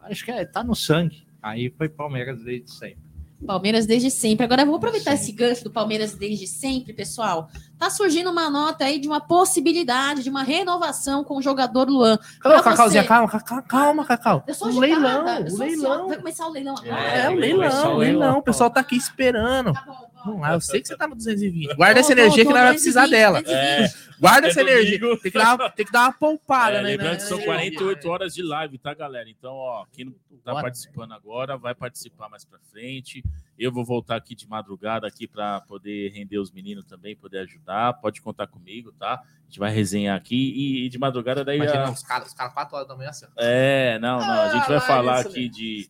acho 0.01 0.25
que 0.25 0.31
é, 0.31 0.47
tá 0.47 0.65
no 0.65 0.75
sangue. 0.75 1.26
Aí 1.47 1.71
foi 1.71 1.89
Palmeiras 1.89 2.43
desde 2.43 2.69
sempre. 2.73 3.07
Palmeiras 3.47 3.87
desde 3.87 4.11
sempre. 4.11 4.45
Agora 4.45 4.65
vou 4.65 4.75
aproveitar 4.75 5.15
esse 5.15 5.31
gancho 5.31 5.63
do 5.63 5.71
Palmeiras 5.71 6.15
desde 6.15 6.45
sempre, 6.45 6.93
pessoal. 6.93 7.49
Tá 7.79 7.89
surgindo 7.89 8.31
uma 8.31 8.51
nota 8.51 8.85
aí 8.85 8.99
de 8.99 9.07
uma 9.07 9.21
possibilidade 9.21 10.25
de 10.25 10.31
uma 10.31 10.43
renovação 10.43 11.23
com 11.23 11.37
o 11.37 11.43
jogador 11.43 11.89
Luan. 11.89 12.19
Calma, 12.41 12.63
Cacauzinha, 12.65 13.03
você... 13.03 13.09
calma, 13.09 13.29
calma, 13.29 13.63
calma, 13.63 14.05
Cacau. 14.05 14.43
Eu 14.45 14.55
sou 14.55 14.73
o 14.73 14.81
leilão, 14.81 15.25
o 15.25 15.57
leilão. 15.57 16.09
Vai 16.09 16.17
começar 16.17 16.49
o 16.49 16.51
leilão 16.51 16.75
agora? 16.77 17.01
É, 17.01 17.27
é 17.27 17.31
o 17.31 17.35
leilão, 17.35 17.95
o 17.95 17.99
leilão. 17.99 18.39
O 18.39 18.43
pessoal 18.43 18.69
tá 18.69 18.81
aqui 18.81 18.97
esperando. 18.97 19.73
Tá 19.73 19.85
bom, 19.87 20.11
Vamos 20.27 20.41
lá, 20.41 20.55
eu 20.55 20.61
sei 20.61 20.83
que 20.83 20.89
você 20.89 20.97
tá 20.97 21.07
no 21.07 21.15
220. 21.15 21.75
Guarda 21.77 22.01
essa 22.01 22.11
energia 22.11 22.45
que 22.45 22.53
não 22.53 22.61
vai 22.61 22.73
precisar 22.73 23.07
dela. 23.07 23.39
É, 23.47 23.87
Guarda 24.19 24.49
é 24.49 24.51
essa 24.51 24.61
energia. 24.61 24.99
Tem 24.99 25.31
que, 25.31 25.39
dar, 25.39 25.71
tem 25.71 25.87
que 25.87 25.93
dar 25.93 26.07
uma 26.07 26.13
poupada, 26.13 26.79
é, 26.79 26.83
né? 26.83 26.89
Lembrando 26.91 27.17
que 27.19 27.23
são 27.23 27.41
48 27.41 28.09
horas 28.09 28.35
de 28.35 28.43
live, 28.43 28.77
tá, 28.77 28.93
galera? 28.93 29.31
Então, 29.31 29.53
ó, 29.53 29.87
quem 29.93 30.07
não 30.07 30.13
tá 30.45 30.51
Bora. 30.51 30.65
participando 30.65 31.13
agora, 31.13 31.57
vai 31.57 31.77
participar 31.77 32.29
mais 32.29 32.45
pra 32.45 32.59
frente. 32.73 33.23
Eu 33.57 33.71
vou 33.71 33.85
voltar 33.85 34.17
aqui 34.17 34.35
de 34.35 34.49
madrugada 34.49 35.07
aqui 35.07 35.29
para 35.29 35.61
poder 35.61 36.11
render 36.11 36.39
os 36.39 36.51
meninos 36.51 36.85
também, 36.85 37.15
poder 37.15 37.39
ajudar. 37.39 37.95
Pode 37.95 38.21
contar 38.21 38.49
comigo, 38.49 38.91
tá? 38.93 39.15
A 39.15 39.49
gente 39.49 39.61
vai 39.61 39.73
resenhar 39.73 40.17
aqui 40.17 40.53
e, 40.57 40.87
e 40.87 40.89
de 40.89 40.99
madrugada 40.99 41.45
daí. 41.45 41.57
Imagina, 41.57 41.87
a... 41.87 41.91
os 41.91 42.03
caras 42.03 42.35
cara 42.35 42.51
4 42.51 42.77
horas 42.77 42.89
da 42.89 42.97
manhã 42.97 43.11
assim. 43.11 43.27
É, 43.37 43.97
não, 44.01 44.19
não. 44.19 44.41
A 44.41 44.49
gente 44.55 44.67
vai 44.67 44.79
ah, 44.79 44.81
falar 44.81 45.21
aqui 45.21 45.49
de, 45.49 45.89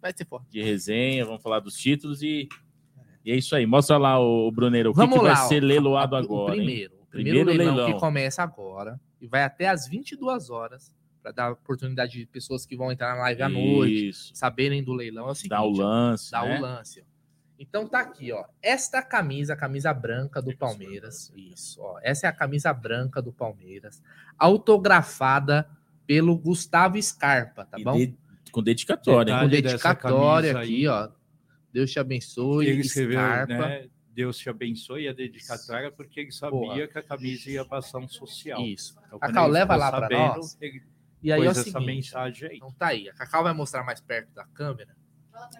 de 0.50 0.62
resenha, 0.62 1.24
vamos 1.24 1.42
falar 1.42 1.60
dos 1.60 1.74
títulos 1.74 2.22
e 2.22 2.48
e 3.26 3.32
é 3.32 3.34
isso 3.34 3.56
aí. 3.56 3.66
Mostra 3.66 3.98
lá, 3.98 4.20
o 4.20 4.48
Bruneiro, 4.52 4.92
o 4.92 4.94
que, 4.94 5.00
que, 5.00 5.18
vai 5.18 5.32
lá, 5.32 5.36
ser 5.36 5.60
leiloado 5.60 6.14
agora. 6.14 6.52
O 6.52 6.56
primeiro. 6.56 6.94
O 6.94 7.06
primeiro, 7.08 7.38
primeiro 7.40 7.48
leilão, 7.48 7.74
leilão, 7.74 7.92
que 7.92 7.98
começa 7.98 8.40
agora 8.40 9.00
e 9.20 9.26
vai 9.26 9.42
até 9.42 9.68
às 9.68 9.88
22 9.88 10.48
horas 10.48 10.94
para 11.20 11.32
dar 11.32 11.50
oportunidade 11.50 12.12
de 12.20 12.26
pessoas 12.26 12.64
que 12.64 12.76
vão 12.76 12.92
entrar 12.92 13.16
na 13.16 13.22
live 13.22 13.42
à 13.42 13.48
noite, 13.48 14.30
saberem 14.32 14.84
do 14.84 14.92
leilão. 14.92 15.26
É 15.26 15.32
o 15.32 15.34
seguinte, 15.34 15.50
dá 15.50 15.62
o 15.62 15.70
lance. 15.70 16.30
Dá 16.30 16.42
né? 16.44 16.56
o 16.56 16.62
lance. 16.62 17.04
Então 17.58 17.88
tá 17.88 17.98
aqui, 17.98 18.30
ó. 18.30 18.44
Esta 18.62 19.02
camisa, 19.02 19.54
a 19.54 19.56
camisa 19.56 19.92
branca 19.92 20.40
do 20.40 20.56
Palmeiras. 20.56 21.32
Isso, 21.34 21.80
ó. 21.80 21.98
Essa 22.02 22.28
é 22.28 22.30
a 22.30 22.32
camisa 22.32 22.72
branca 22.72 23.20
do 23.20 23.32
Palmeiras, 23.32 24.00
autografada 24.38 25.68
pelo 26.06 26.38
Gustavo 26.38 27.02
Scarpa, 27.02 27.64
tá 27.64 27.76
e 27.76 27.82
bom? 27.82 27.96
De, 27.96 28.14
com 28.52 28.62
dedicatória. 28.62 29.36
Com 29.36 29.48
dedicatória 29.48 30.56
aqui, 30.56 30.86
aí. 30.86 30.86
ó. 30.86 31.08
Deus 31.76 31.90
te 31.90 31.98
abençoe. 31.98 32.66
Ele 32.68 32.80
escreveu, 32.80 33.20
né? 33.46 33.86
Deus 34.14 34.38
te 34.38 34.48
abençoe 34.48 35.08
a 35.08 35.12
dedicatória, 35.12 35.92
porque 35.92 36.20
ele 36.20 36.32
sabia 36.32 36.58
Porra. 36.58 36.88
que 36.88 36.98
a 36.98 37.02
camisa 37.02 37.50
ia 37.50 37.66
passar 37.66 37.98
um 37.98 38.08
social. 38.08 38.62
Isso. 38.62 38.96
Então, 39.06 39.18
Cacau 39.18 39.46
leva 39.46 39.76
lá 39.76 39.92
para 39.92 40.08
nós. 40.08 40.56
e 41.22 41.30
aí 41.30 41.44
é 41.44 41.50
o 41.50 41.54
seguinte, 41.54 41.84
mensagem 41.84 42.48
aí. 42.48 42.56
Então 42.56 42.72
tá 42.72 42.86
aí. 42.86 43.10
A 43.10 43.12
Cacau 43.12 43.42
vai 43.42 43.52
mostrar 43.52 43.84
mais 43.84 44.00
perto 44.00 44.32
da 44.32 44.46
câmera. 44.46 44.96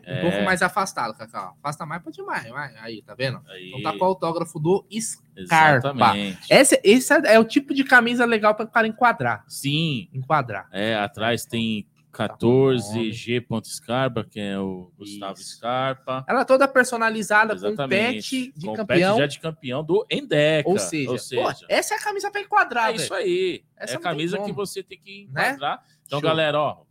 É... 0.03 0.21
Um 0.21 0.31
pouco 0.31 0.43
mais 0.43 0.63
afastado, 0.63 1.15
Cacau. 1.19 1.55
Afasta 1.59 1.85
mais, 1.85 2.03
pode 2.03 2.23
mais. 2.23 2.49
Vai. 2.49 2.75
Aí, 2.79 3.03
tá 3.03 3.15
vendo? 3.15 3.43
Aí. 3.47 3.69
Então 3.69 3.83
tá 3.83 3.93
com 3.93 4.03
o 4.03 4.09
autógrafo 4.09 4.59
do 4.59 4.87
Scarpa. 4.91 5.89
Exatamente. 5.89 6.51
Esse, 6.51 6.81
esse 6.83 7.13
é 7.13 7.39
o 7.39 7.45
tipo 7.45 7.75
de 7.75 7.85
camisa 7.85 8.25
legal 8.25 8.55
para 8.55 8.65
o 8.65 8.71
cara 8.71 8.87
enquadrar. 8.87 9.45
Sim. 9.47 10.09
Enquadrar. 10.15 10.67
É, 10.73 10.95
atrás 10.95 11.45
tem 11.45 11.87
14 12.17 13.13
G. 13.13 13.47
Scarpa, 13.65 14.25
que 14.25 14.41
é 14.41 14.59
o 14.59 14.91
Gustavo 14.97 15.39
Isso. 15.39 15.57
Scarpa. 15.57 16.25
Ela 16.27 16.41
é 16.41 16.45
toda 16.45 16.67
personalizada 16.67 17.53
Exatamente. 17.53 17.77
com 17.77 18.53
pet 18.53 18.53
de 18.57 18.67
com 18.67 18.75
campeão. 18.75 19.17
Pet 19.17 19.21
já 19.21 19.27
de 19.27 19.41
campeão 19.41 19.85
do 19.85 20.07
Endeca. 20.11 20.69
Ou 20.69 20.79
seja, 20.79 21.11
ou 21.11 21.19
seja 21.19 21.43
pô, 21.43 21.67
essa 21.69 21.95
é 21.95 21.99
a 21.99 22.03
camisa 22.03 22.31
para 22.31 22.41
enquadrar, 22.41 22.91
É 22.91 22.95
isso 22.97 23.13
aí. 23.13 23.65
Essa 23.77 23.95
é 23.95 23.97
a 23.97 24.01
camisa 24.01 24.39
que 24.41 24.53
você 24.53 24.83
tem 24.83 24.99
que 24.99 25.29
né? 25.31 25.49
enquadrar. 25.51 25.79
Né? 25.79 25.85
Então, 26.07 26.21
Show. 26.21 26.29
galera, 26.29 26.59
ó, 26.59 26.85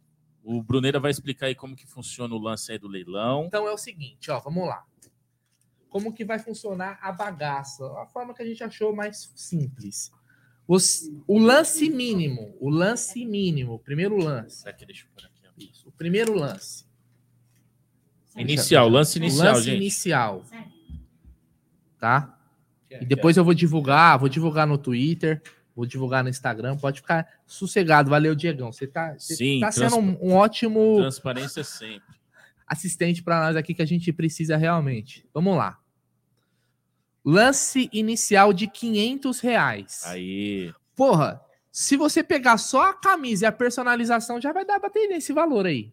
o 0.43 0.61
Bruneira 0.61 0.99
vai 0.99 1.09
explicar 1.09 1.47
aí 1.47 1.55
como 1.55 1.75
que 1.75 1.87
funciona 1.87 2.35
o 2.35 2.37
lance 2.37 2.71
aí 2.71 2.77
do 2.77 2.87
leilão. 2.87 3.45
Então 3.45 3.67
é 3.67 3.73
o 3.73 3.77
seguinte, 3.77 4.29
ó, 4.29 4.39
vamos 4.39 4.67
lá. 4.67 4.83
Como 5.89 6.13
que 6.13 6.23
vai 6.23 6.37
funcionar 6.37 6.99
a 7.01 7.11
bagaça? 7.11 7.83
A 7.99 8.05
forma 8.05 8.33
que 8.33 8.43
a 8.43 8.45
gente 8.45 8.63
achou 8.63 8.95
mais 8.95 9.31
simples. 9.35 10.11
Os, 10.67 11.11
o 11.27 11.37
lance 11.37 11.89
mínimo, 11.89 12.55
o 12.59 12.69
lance 12.69 13.23
mínimo, 13.25 13.73
o 13.75 13.79
primeiro 13.79 14.17
lance. 14.17 14.67
Aqui, 14.67 14.85
deixa 14.85 15.05
eu 15.05 15.25
aqui. 15.25 15.71
Isso, 15.71 15.87
o 15.87 15.91
primeiro 15.91 16.33
lance. 16.33 16.85
Inicial, 18.35 18.89
lance 18.89 19.17
inicial, 19.17 19.53
lance 19.53 19.65
gente. 19.65 19.77
inicial. 19.77 20.43
Tá? 21.99 22.37
E 22.89 23.05
depois 23.05 23.37
eu 23.37 23.43
vou 23.45 23.53
divulgar, 23.53 24.19
vou 24.19 24.27
divulgar 24.27 24.67
no 24.67 24.77
Twitter. 24.77 25.41
Vou 25.75 25.85
divulgar 25.85 26.23
no 26.23 26.29
Instagram, 26.29 26.77
pode 26.77 27.01
ficar 27.01 27.27
sossegado. 27.45 28.09
Valeu, 28.09 28.33
Diegão. 28.33 28.71
Você 28.71 28.87
tá, 28.87 29.13
você 29.19 29.35
Sim, 29.35 29.59
tá 29.59 29.69
sendo 29.73 29.97
um, 29.97 30.17
um 30.21 30.33
ótimo 30.33 30.95
Transparência 30.99 31.65
sempre. 31.65 32.15
assistente 32.65 33.21
para 33.21 33.47
nós 33.47 33.57
aqui 33.57 33.73
que 33.73 33.81
a 33.81 33.85
gente 33.85 34.13
precisa 34.13 34.55
realmente. 34.55 35.27
Vamos 35.33 35.57
lá. 35.57 35.77
Lance 37.25 37.89
inicial 37.91 38.53
de 38.53 38.67
500 38.67 39.39
reais. 39.39 40.01
Aí, 40.05 40.71
Porra, 40.95 41.41
se 41.71 41.97
você 41.97 42.23
pegar 42.23 42.57
só 42.57 42.89
a 42.89 42.93
camisa 42.93 43.45
e 43.45 43.47
a 43.47 43.51
personalização, 43.51 44.39
já 44.39 44.53
vai 44.53 44.63
dar 44.63 44.79
pra 44.79 44.89
ter 44.89 45.07
nesse 45.07 45.33
valor 45.33 45.65
aí, 45.65 45.91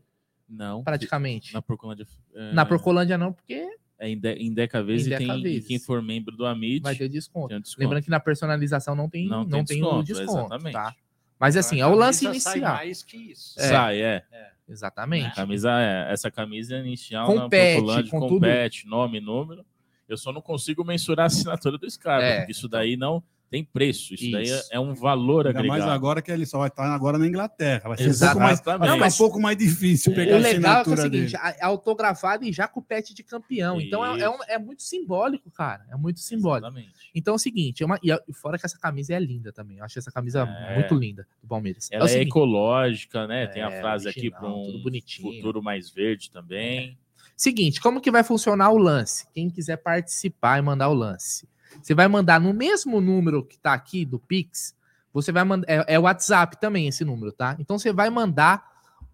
não. 0.49 0.85
praticamente. 0.85 1.53
Na 1.55 1.63
Procolândia. 1.63 2.07
é, 2.35 2.53
Na 2.53 2.65
Procolândia 2.67 3.17
não, 3.19 3.33
porque 3.33 3.67
É 3.99 4.09
em, 4.09 4.19
de, 4.19 4.33
em 4.35 4.53
Deca 4.53 4.83
vezes 4.83 5.07
Em 5.07 5.13
e, 5.15 5.17
tem, 5.17 5.27
Deca 5.27 5.39
e 5.39 5.43
vezes. 5.43 5.67
quem 5.67 5.79
for 5.79 6.03
membro 6.03 6.37
do 6.37 6.45
Amit 6.47 6.83
vai 6.83 6.95
ter 6.95 7.09
desconto. 7.09 7.49
tem 7.49 7.57
um 7.57 7.61
desconto. 7.61 7.81
Lembrando 7.81 8.05
que 8.05 8.11
na 8.11 8.21
personalização 8.21 8.95
não 8.95 9.09
tem, 9.09 9.27
não 9.27 9.45
Não 9.45 9.65
tem, 9.65 9.79
tem 9.79 9.83
o 9.83 10.03
desconto, 10.03 10.05
desconto, 10.05 10.39
exatamente. 10.55 10.73
tá? 10.75 10.95
Mas 11.41 11.57
assim, 11.57 11.81
é 11.81 11.83
A 11.83 11.89
o 11.89 11.95
lance 11.97 12.25
camisa 12.27 12.41
sai 12.45 12.53
inicial. 12.59 12.75
mais 12.77 13.03
que 13.03 13.17
isso. 13.17 13.59
É. 13.61 13.69
Sai, 13.69 14.01
é. 14.03 14.25
Exatamente. 14.69 15.35
Camisa 15.35 15.71
é. 15.81 16.13
Essa 16.13 16.31
camisa 16.31 16.77
inicial 16.79 17.27
Compete, 17.27 17.75
na 17.75 17.81
Procolândia 17.81 18.11
com 18.11 18.21
compete, 18.29 18.87
nome, 18.87 19.21
número. 19.21 19.65
Eu 20.13 20.19
só 20.19 20.33
não 20.33 20.43
consigo 20.43 20.85
mensurar 20.85 21.25
a 21.25 21.27
assinatura 21.27 21.79
do 21.79 21.91
Scarpa, 21.91 22.25
É, 22.25 22.37
porque 22.39 22.53
isso 22.53 22.69
daí 22.69 22.97
não 22.97 23.23
tem 23.51 23.63
preço. 23.63 24.15
Isso, 24.15 24.31
daí 24.31 24.49
é, 24.49 24.55
Isso. 24.61 24.69
é 24.73 24.81
um 24.81 24.95
valor 24.95 25.47
Ainda 25.47 25.59
mais 25.61 25.73
agregado. 25.73 25.91
agora 25.93 26.23
que 26.23 26.31
ele 26.33 26.47
só 26.47 26.59
vai 26.59 26.69
estar 26.69 26.91
agora 26.95 27.19
na 27.19 27.27
Inglaterra. 27.27 27.87
Vai 27.87 27.99
ser 27.99 28.05
um 28.05 28.07
pouco 28.07 28.09
mais, 28.09 28.17
Exatamente. 28.17 28.47
vai 28.49 28.57
ficar 28.57 28.79
Não, 28.87 28.99
mas- 28.99 29.15
um 29.15 29.19
pouco 29.19 29.41
mais 29.41 29.57
difícil 29.59 30.15
pegar 30.15 30.33
O 30.33 30.37
a 30.37 30.39
legal 30.39 30.51
é 30.51 30.53
que 30.53 30.57
é 30.57 30.69
o 30.69 30.95
assinatura 30.95 31.03
seguinte, 31.03 31.33
dele. 31.33 31.55
é 31.61 31.65
autografado 31.67 32.45
e 32.47 32.53
já 32.53 32.67
com 32.67 32.81
o 32.81 32.83
pet 32.83 33.13
de 33.13 33.23
campeão. 33.23 33.79
Então 33.79 34.03
é, 34.17 34.21
é 34.23 34.31
um- 34.31 34.39
é 34.49 34.59
muito 34.59 34.83
simbólico, 34.83 35.51
cara. 35.51 35.85
É 35.91 35.97
muito 35.97 36.21
simbólico. 36.21 36.67
Exatamente. 36.69 37.11
Então 37.15 37.33
é 37.33 37.37
o 37.37 37.39
seguinte, 37.39 37.83
é 37.83 37.87
uma, 37.87 37.99
e 38.03 38.11
a- 38.11 38.23
fora 38.33 38.57
que 38.59 38.65
essa 38.65 38.79
camisa 38.79 39.13
é 39.13 39.21
linda 39.21 39.53
também. 39.53 39.77
Eu 39.79 39.85
acho 39.85 39.99
essa 39.99 40.11
camisa 40.11 40.45
É. 40.45 40.75
muito 40.77 40.95
linda 40.95 41.27
do 41.43 41.47
Palmeiras. 41.47 41.89
Ela 41.93 42.07
é, 42.07 42.09
seguinte, 42.09 42.29
ecológica, 42.29 43.27
né? 43.27 43.47
Tem 43.49 43.63
a 43.63 43.71
É, 43.71 43.81
frase 43.83 44.09
aqui 44.09 44.21
original, 44.21 44.41
para 44.41 44.51
um 44.51 44.63
tudo 44.65 44.83
bonitinho. 44.83 45.31
futuro 45.35 45.63
mais 45.63 45.91
verde 45.91 46.31
também. 46.31 46.97
Seguinte, 47.43 47.81
como 47.81 48.01
que 48.01 48.09
vai 48.09 48.23
funcionar 48.23 48.71
o 48.71 48.79
lance? 48.79 49.27
Quem 49.35 49.51
quiser 49.51 49.77
participar 49.77 50.61
e 50.61 50.63
mandar 50.63 50.89
o 50.91 50.95
lance. 50.95 51.49
Você 51.83 51.93
vai 51.93 52.07
mandar 52.07 52.41
no 52.41 52.55
mesmo 52.55 53.01
número 53.01 53.45
que 53.45 53.59
tá 53.59 53.73
aqui 53.73 54.05
do 54.05 54.17
Pix, 54.17 54.77
você 55.13 55.33
vai 55.33 55.43
mandar. 55.43 55.67
É, 55.69 55.95
é 55.95 55.99
WhatsApp 55.99 56.57
também 56.61 56.87
esse 56.87 57.05
número, 57.05 57.33
tá? 57.33 57.57
Então 57.59 57.81
você 57.81 57.93
vai 57.93 58.11
mandar 58.11 58.65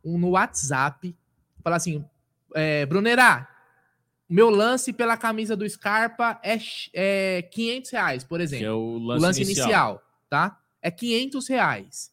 um 0.05 0.18
no 0.18 0.32
WhatsApp, 0.32 1.16
falar 1.64 1.76
assim: 1.76 2.05
é, 2.55 2.84
Brunerá, 2.84 3.48
meu 4.28 4.50
lance 4.50 4.92
pela 4.92 5.16
camisa 5.16 5.56
do 5.56 5.66
Scarpa 5.66 6.38
é, 6.44 6.59
é 6.92 7.40
500 7.50 7.90
reais, 7.90 8.24
por 8.24 8.40
Que 8.40 8.44
exemplo. 8.44 8.66
é 8.66 8.72
o 8.72 8.76
o 8.76 8.98
lance, 8.98 9.22
lance 9.22 9.40
inicial. 9.42 9.64
inicial. 9.64 10.02
tá? 10.28 10.60
É 10.82 10.90
500 10.90 11.48
reais. 11.48 12.12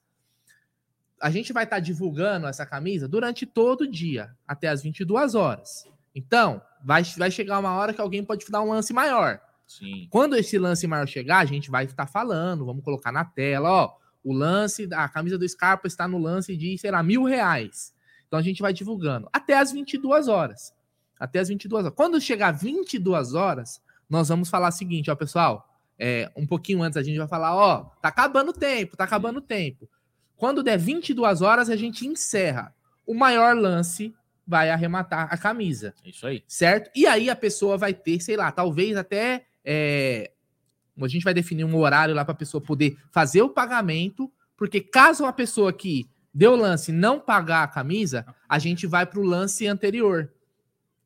A 1.21 1.29
gente 1.29 1.51
vai 1.51 1.65
estar 1.65 1.81
divulgando 1.81 2.47
essa 2.47 2.65
camisa 2.65 3.05
durante 3.05 3.45
todo 3.45 3.81
o 3.81 3.91
dia, 3.91 4.33
até 4.47 4.69
as 4.69 4.81
22 4.81 5.35
horas. 5.35 5.93
Então, 6.15 6.61
vai, 6.83 7.03
vai 7.17 7.29
chegar 7.29 7.59
uma 7.59 7.75
hora 7.75 7.93
que 7.93 7.99
alguém 7.99 8.23
pode 8.23 8.45
dar 8.49 8.61
um 8.61 8.69
lance 8.69 8.93
maior. 8.93 9.39
Sim. 9.67 10.07
Quando 10.09 10.35
esse 10.35 10.57
lance 10.57 10.87
maior 10.87 11.07
chegar, 11.07 11.39
a 11.39 11.45
gente 11.45 11.69
vai 11.69 11.85
estar 11.85 12.07
falando, 12.07 12.65
vamos 12.65 12.83
colocar 12.83 13.11
na 13.11 13.25
tela, 13.25 13.69
ó, 13.69 13.93
o 14.23 14.33
lance, 14.33 14.87
a 14.91 15.07
camisa 15.09 15.37
do 15.37 15.47
Scarpa 15.47 15.87
está 15.87 16.07
no 16.07 16.17
lance 16.17 16.55
de, 16.55 16.77
sei 16.77 16.89
lá, 16.89 17.03
mil 17.03 17.23
reais. 17.23 17.93
Então 18.27 18.39
a 18.39 18.41
gente 18.41 18.61
vai 18.61 18.73
divulgando 18.73 19.29
até 19.31 19.57
as 19.57 19.71
22 19.71 20.27
horas. 20.27 20.73
Até 21.19 21.39
as 21.39 21.47
22 21.47 21.85
horas. 21.85 21.95
Quando 21.95 22.19
chegar 22.19 22.51
22 22.51 23.33
horas, 23.33 23.81
nós 24.09 24.29
vamos 24.29 24.49
falar 24.49 24.69
o 24.69 24.71
seguinte, 24.71 25.11
ó, 25.11 25.15
pessoal, 25.15 25.67
é, 25.97 26.31
um 26.35 26.45
pouquinho 26.45 26.81
antes 26.81 26.97
a 26.97 27.03
gente 27.03 27.17
vai 27.17 27.27
falar, 27.27 27.55
ó, 27.55 27.83
tá 28.01 28.09
acabando 28.09 28.49
o 28.49 28.53
tempo, 28.53 28.97
tá 28.97 29.03
acabando 29.03 29.37
o 29.37 29.41
tempo. 29.41 29.89
Quando 30.35 30.63
der 30.63 30.77
22 30.77 31.41
horas, 31.41 31.69
a 31.69 31.75
gente 31.75 32.05
encerra. 32.05 32.73
O 33.05 33.13
maior 33.13 33.55
lance 33.55 34.13
vai 34.47 34.69
arrematar 34.69 35.27
a 35.31 35.37
camisa 35.37 35.93
É 36.05 36.09
isso 36.09 36.25
aí. 36.27 36.43
certo? 36.47 36.89
E 36.95 37.05
aí 37.07 37.29
a 37.29 37.35
pessoa 37.35 37.77
vai 37.77 37.93
ter, 37.93 38.19
sei 38.21 38.37
lá, 38.37 38.51
talvez 38.51 38.95
até 38.95 39.45
é, 39.63 40.31
a 41.01 41.07
gente 41.07 41.23
vai 41.23 41.33
definir 41.33 41.63
um 41.65 41.75
horário 41.75 42.13
lá 42.15 42.23
para 42.23 42.33
a 42.33 42.37
pessoa 42.37 42.61
poder 42.61 42.97
fazer 43.11 43.41
o 43.41 43.49
pagamento, 43.49 44.31
porque 44.55 44.79
caso 44.81 45.25
a 45.25 45.33
pessoa 45.33 45.73
que 45.73 46.07
deu 46.33 46.51
o 46.53 46.55
lance 46.55 46.91
não 46.91 47.19
pagar 47.19 47.63
a 47.63 47.67
camisa, 47.67 48.25
a 48.47 48.59
gente 48.59 48.85
vai 48.85 49.05
para 49.05 49.19
o 49.19 49.23
lance 49.23 49.65
anterior, 49.67 50.31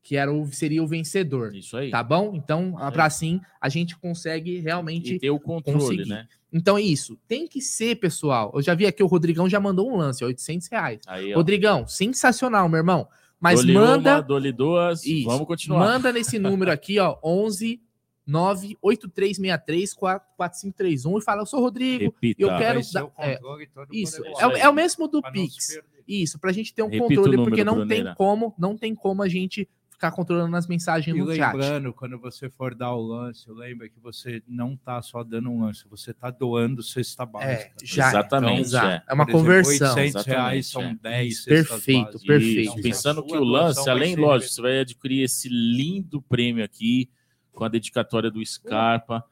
que 0.02 0.16
era 0.16 0.32
o, 0.32 0.46
seria 0.52 0.82
o 0.82 0.86
vencedor, 0.86 1.54
Isso 1.54 1.76
aí. 1.76 1.90
tá 1.90 2.02
bom? 2.02 2.32
Então, 2.34 2.72
para 2.92 3.04
assim 3.04 3.40
a 3.60 3.68
gente 3.68 3.96
consegue 3.96 4.58
realmente 4.58 5.14
E 5.14 5.18
ter 5.18 5.30
o 5.30 5.38
controle, 5.40 5.78
conseguir. 5.78 6.08
né? 6.08 6.26
então 6.52 6.76
é 6.78 6.82
isso. 6.82 7.18
Tem 7.28 7.46
que 7.46 7.60
ser, 7.60 7.96
pessoal. 7.96 8.50
Eu 8.54 8.62
já 8.62 8.74
vi 8.74 8.86
aqui 8.86 9.02
o 9.02 9.06
Rodrigão 9.06 9.48
já 9.48 9.60
mandou 9.60 9.90
um 9.92 9.96
lance, 9.96 10.24
800 10.24 10.68
reais. 10.68 11.00
Aí. 11.06 11.32
Rodrigão, 11.32 11.86
sensacional, 11.86 12.68
meu 12.68 12.78
irmão. 12.78 13.06
Mas 13.40 13.60
Dole 13.60 13.72
manda 13.72 14.14
uma, 14.16 14.20
dole 14.22 14.52
duas. 14.52 15.04
Isso. 15.04 15.24
Vamos 15.26 15.46
continuar. 15.46 15.78
Manda 15.80 16.12
nesse 16.12 16.38
número 16.38 16.70
aqui, 16.70 16.98
ó, 16.98 17.16
11 17.24 17.80
98363 18.26 19.94
4531 19.94 21.18
e 21.18 21.22
fala, 21.22 21.42
eu 21.42 21.46
sou 21.46 21.60
o 21.60 21.62
Rodrigo, 21.62 22.04
Repita. 22.04 22.42
eu 22.42 22.48
quero 22.58 22.80
todo 22.92 23.10
mundo 23.16 23.88
isso, 23.92 24.18
igual. 24.24 24.40
é, 24.40 24.46
o- 24.46 24.56
é 24.56 24.68
o 24.68 24.72
mesmo 24.72 25.08
do 25.08 25.22
Pix. 25.22 25.80
Isso, 26.06 26.38
pra 26.38 26.52
gente 26.52 26.74
ter 26.74 26.82
um 26.82 26.88
Repita 26.88 27.14
controle, 27.14 27.36
porque 27.38 27.64
não 27.64 27.86
tem 27.86 28.14
como, 28.14 28.54
não 28.58 28.76
tem 28.76 28.94
como 28.94 29.22
a 29.22 29.28
gente 29.28 29.68
ficar 30.00 30.12
controlando 30.12 30.56
as 30.56 30.66
mensagens 30.66 31.14
E 31.14 31.20
no 31.20 31.26
chat. 31.34 31.52
lembrando, 31.52 31.92
quando 31.92 32.18
você 32.18 32.48
for 32.48 32.74
dar 32.74 32.94
o 32.94 33.02
lance, 33.02 33.44
lembra 33.52 33.86
que 33.86 34.00
você 34.00 34.42
não 34.48 34.72
está 34.72 35.02
só 35.02 35.22
dando 35.22 35.50
um 35.50 35.62
lance, 35.62 35.84
você 35.90 36.12
está 36.12 36.30
doando 36.30 36.82
cesta 36.82 37.26
básica. 37.26 37.52
É, 37.52 37.72
já 37.84 38.08
Exatamente, 38.08 38.60
exato. 38.62 38.86
é. 38.86 39.02
é 39.06 39.12
uma 39.14 39.24
exemplo, 39.24 39.40
conversão. 39.40 39.94
800 39.94 40.24
reais 40.24 40.66
são 40.68 40.82
é. 40.82 40.94
10 41.02 41.42
cestas 41.42 41.68
Perfeito, 41.68 42.04
básicas. 42.04 42.24
perfeito. 42.24 42.72
Isso, 42.72 42.82
pensando 42.82 43.22
que 43.22 43.36
o 43.36 43.44
lance, 43.44 43.90
além, 43.90 44.16
lógico, 44.16 44.50
você 44.50 44.62
vai 44.62 44.80
adquirir 44.80 45.22
esse 45.22 45.50
lindo 45.50 46.22
prêmio 46.22 46.64
aqui, 46.64 47.10
com 47.52 47.62
a 47.64 47.68
dedicatória 47.68 48.30
do 48.30 48.44
Scarpa, 48.44 49.22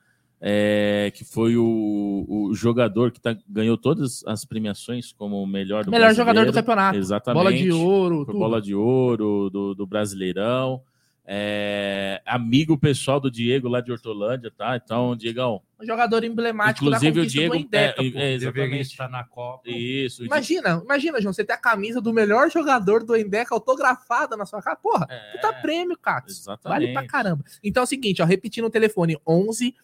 é, 0.40 1.10
que 1.14 1.24
foi 1.24 1.56
o, 1.56 2.24
o 2.28 2.54
jogador 2.54 3.10
que 3.10 3.20
tá, 3.20 3.36
ganhou 3.48 3.76
todas 3.76 4.22
as 4.26 4.44
premiações 4.44 5.12
como 5.12 5.42
o 5.42 5.46
melhor 5.46 5.84
do 5.84 5.90
Melhor 5.90 6.14
jogador 6.14 6.46
do 6.46 6.52
campeonato. 6.52 6.96
Exatamente. 6.96 7.42
Bola 7.42 7.52
de 7.56 7.72
ouro, 7.72 8.24
bola 8.24 8.60
de 8.62 8.74
ouro 8.74 9.50
do, 9.50 9.74
do 9.74 9.86
Brasileirão. 9.86 10.82
É, 11.30 12.22
amigo 12.24 12.78
pessoal 12.78 13.20
do 13.20 13.30
Diego 13.30 13.68
lá 13.68 13.82
de 13.82 13.92
Hortolândia, 13.92 14.50
tá? 14.56 14.80
Então, 14.82 15.14
Diegão, 15.14 15.60
Um 15.78 15.84
jogador 15.84 16.24
emblemático 16.24 16.86
inclusive 16.86 17.20
da 17.20 17.22
o 17.22 17.26
Diego. 17.26 17.54
do 17.54 17.60
Endeca, 17.60 18.02
é, 18.02 18.06
é, 18.14 18.32
exatamente. 18.32 18.80
estar 18.80 19.10
na 19.10 19.24
Copa. 19.24 19.68
Isso. 19.68 20.22
o 20.22 20.24
Di- 20.24 20.26
Imagina, 20.28 20.80
imagina, 20.82 21.20
João, 21.20 21.34
você 21.34 21.44
ter 21.44 21.52
a 21.52 21.58
camisa 21.58 22.00
do 22.00 22.14
melhor 22.14 22.50
jogador 22.50 23.04
do 23.04 23.14
Endeca 23.14 23.54
autografada 23.54 24.38
na 24.38 24.46
sua 24.46 24.62
casa. 24.62 24.78
Porra, 24.82 25.06
é, 25.10 25.32
puta 25.32 25.52
prêmio, 25.60 25.98
cara. 25.98 26.24
Exatamente. 26.26 26.80
Vale 26.86 26.92
pra 26.94 27.06
caramba. 27.06 27.44
Então 27.62 27.82
é 27.82 27.84
o 27.84 27.86
seguinte, 27.86 28.22
ó, 28.22 28.24
repetindo 28.24 28.64
o 28.64 28.70
telefone 28.70 29.18
11 29.26 29.74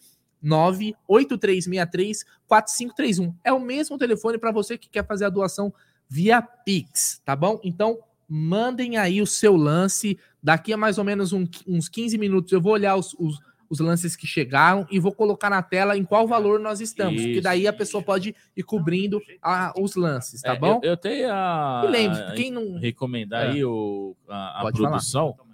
98363 0.41 2.23
4531. 2.47 3.33
É 3.43 3.51
o 3.53 3.59
mesmo 3.59 3.97
telefone 3.97 4.37
para 4.37 4.51
você 4.51 4.77
que 4.77 4.89
quer 4.89 5.05
fazer 5.05 5.25
a 5.25 5.29
doação 5.29 5.73
via 6.07 6.41
Pix, 6.41 7.21
tá 7.25 7.35
bom? 7.35 7.59
Então 7.63 7.97
mandem 8.27 8.97
aí 8.97 9.21
o 9.21 9.27
seu 9.27 9.55
lance. 9.55 10.17
Daqui 10.41 10.73
a 10.73 10.77
mais 10.77 10.97
ou 10.97 11.03
menos 11.03 11.33
um- 11.33 11.47
uns 11.67 11.87
15 11.89 12.17
minutos 12.17 12.51
eu 12.51 12.61
vou 12.61 12.73
olhar 12.73 12.95
os, 12.95 13.13
os- 13.19 13.39
os 13.67 13.79
lances 13.79 14.15
que 14.15 14.27
chegaram 14.27 14.85
e 14.91 14.99
vou 14.99 15.11
colocar 15.11 15.49
na 15.49 15.61
tela 15.63 15.97
em 15.97 16.03
qual 16.05 16.27
valor 16.27 16.59
nós 16.59 16.79
estamos, 16.79 17.15
porque 17.15 17.31
Isso. 17.33 17.41
daí 17.41 17.67
a 17.67 17.73
pessoa 17.73 18.03
pode 18.03 18.35
ir 18.55 18.61
cobrindo 18.63 19.19
a- 19.41 19.73
os 19.75 19.95
lances, 19.95 20.39
tá 20.41 20.53
É, 20.53 20.59
bom? 20.59 20.79
Eu, 20.83 20.91
eu 20.91 20.97
tenho 20.97 21.31
a. 21.31 21.81
E 21.85 21.87
lembre, 21.89 22.33
quem 22.35 22.51
não 22.51 22.77
recomendar 22.77 23.47
É. 23.47 23.51
aí 23.51 23.65
o, 23.65 24.15
a, 24.29 24.59
a 24.59 24.61
Pode 24.61 24.77
falar. 24.77 24.91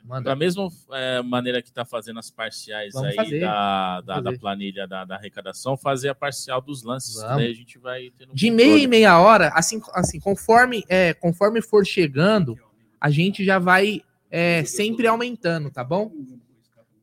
Manda 0.03 0.29
Da 0.29 0.35
mesma 0.35 0.67
é, 0.91 1.21
maneira 1.21 1.61
que 1.61 1.69
está 1.69 1.85
fazendo 1.85 2.19
as 2.19 2.29
parciais 2.29 2.93
Vamos 2.93 3.09
aí 3.09 3.15
fazer, 3.15 3.39
da, 3.39 4.01
da, 4.01 4.19
da 4.21 4.37
planilha 4.37 4.87
da, 4.87 5.05
da 5.05 5.15
arrecadação, 5.15 5.77
fazer 5.77 6.09
a 6.09 6.15
parcial 6.15 6.61
dos 6.61 6.83
lances. 6.83 7.15
Vamos. 7.15 7.37
Daí 7.37 7.51
a 7.51 7.53
gente 7.53 7.77
vai 7.77 8.11
um 8.29 8.33
De 8.33 8.49
meia 8.49 8.83
em 8.83 8.87
meia 8.87 9.19
hora, 9.19 9.49
assim, 9.49 9.81
assim 9.93 10.19
conforme, 10.19 10.83
é, 10.87 11.13
conforme 11.13 11.61
for 11.61 11.85
chegando, 11.85 12.57
a 12.99 13.09
gente 13.09 13.43
já 13.43 13.59
vai 13.59 14.01
é, 14.29 14.63
sempre 14.63 15.07
aumentando, 15.07 15.69
tá 15.69 15.83
bom? 15.83 16.11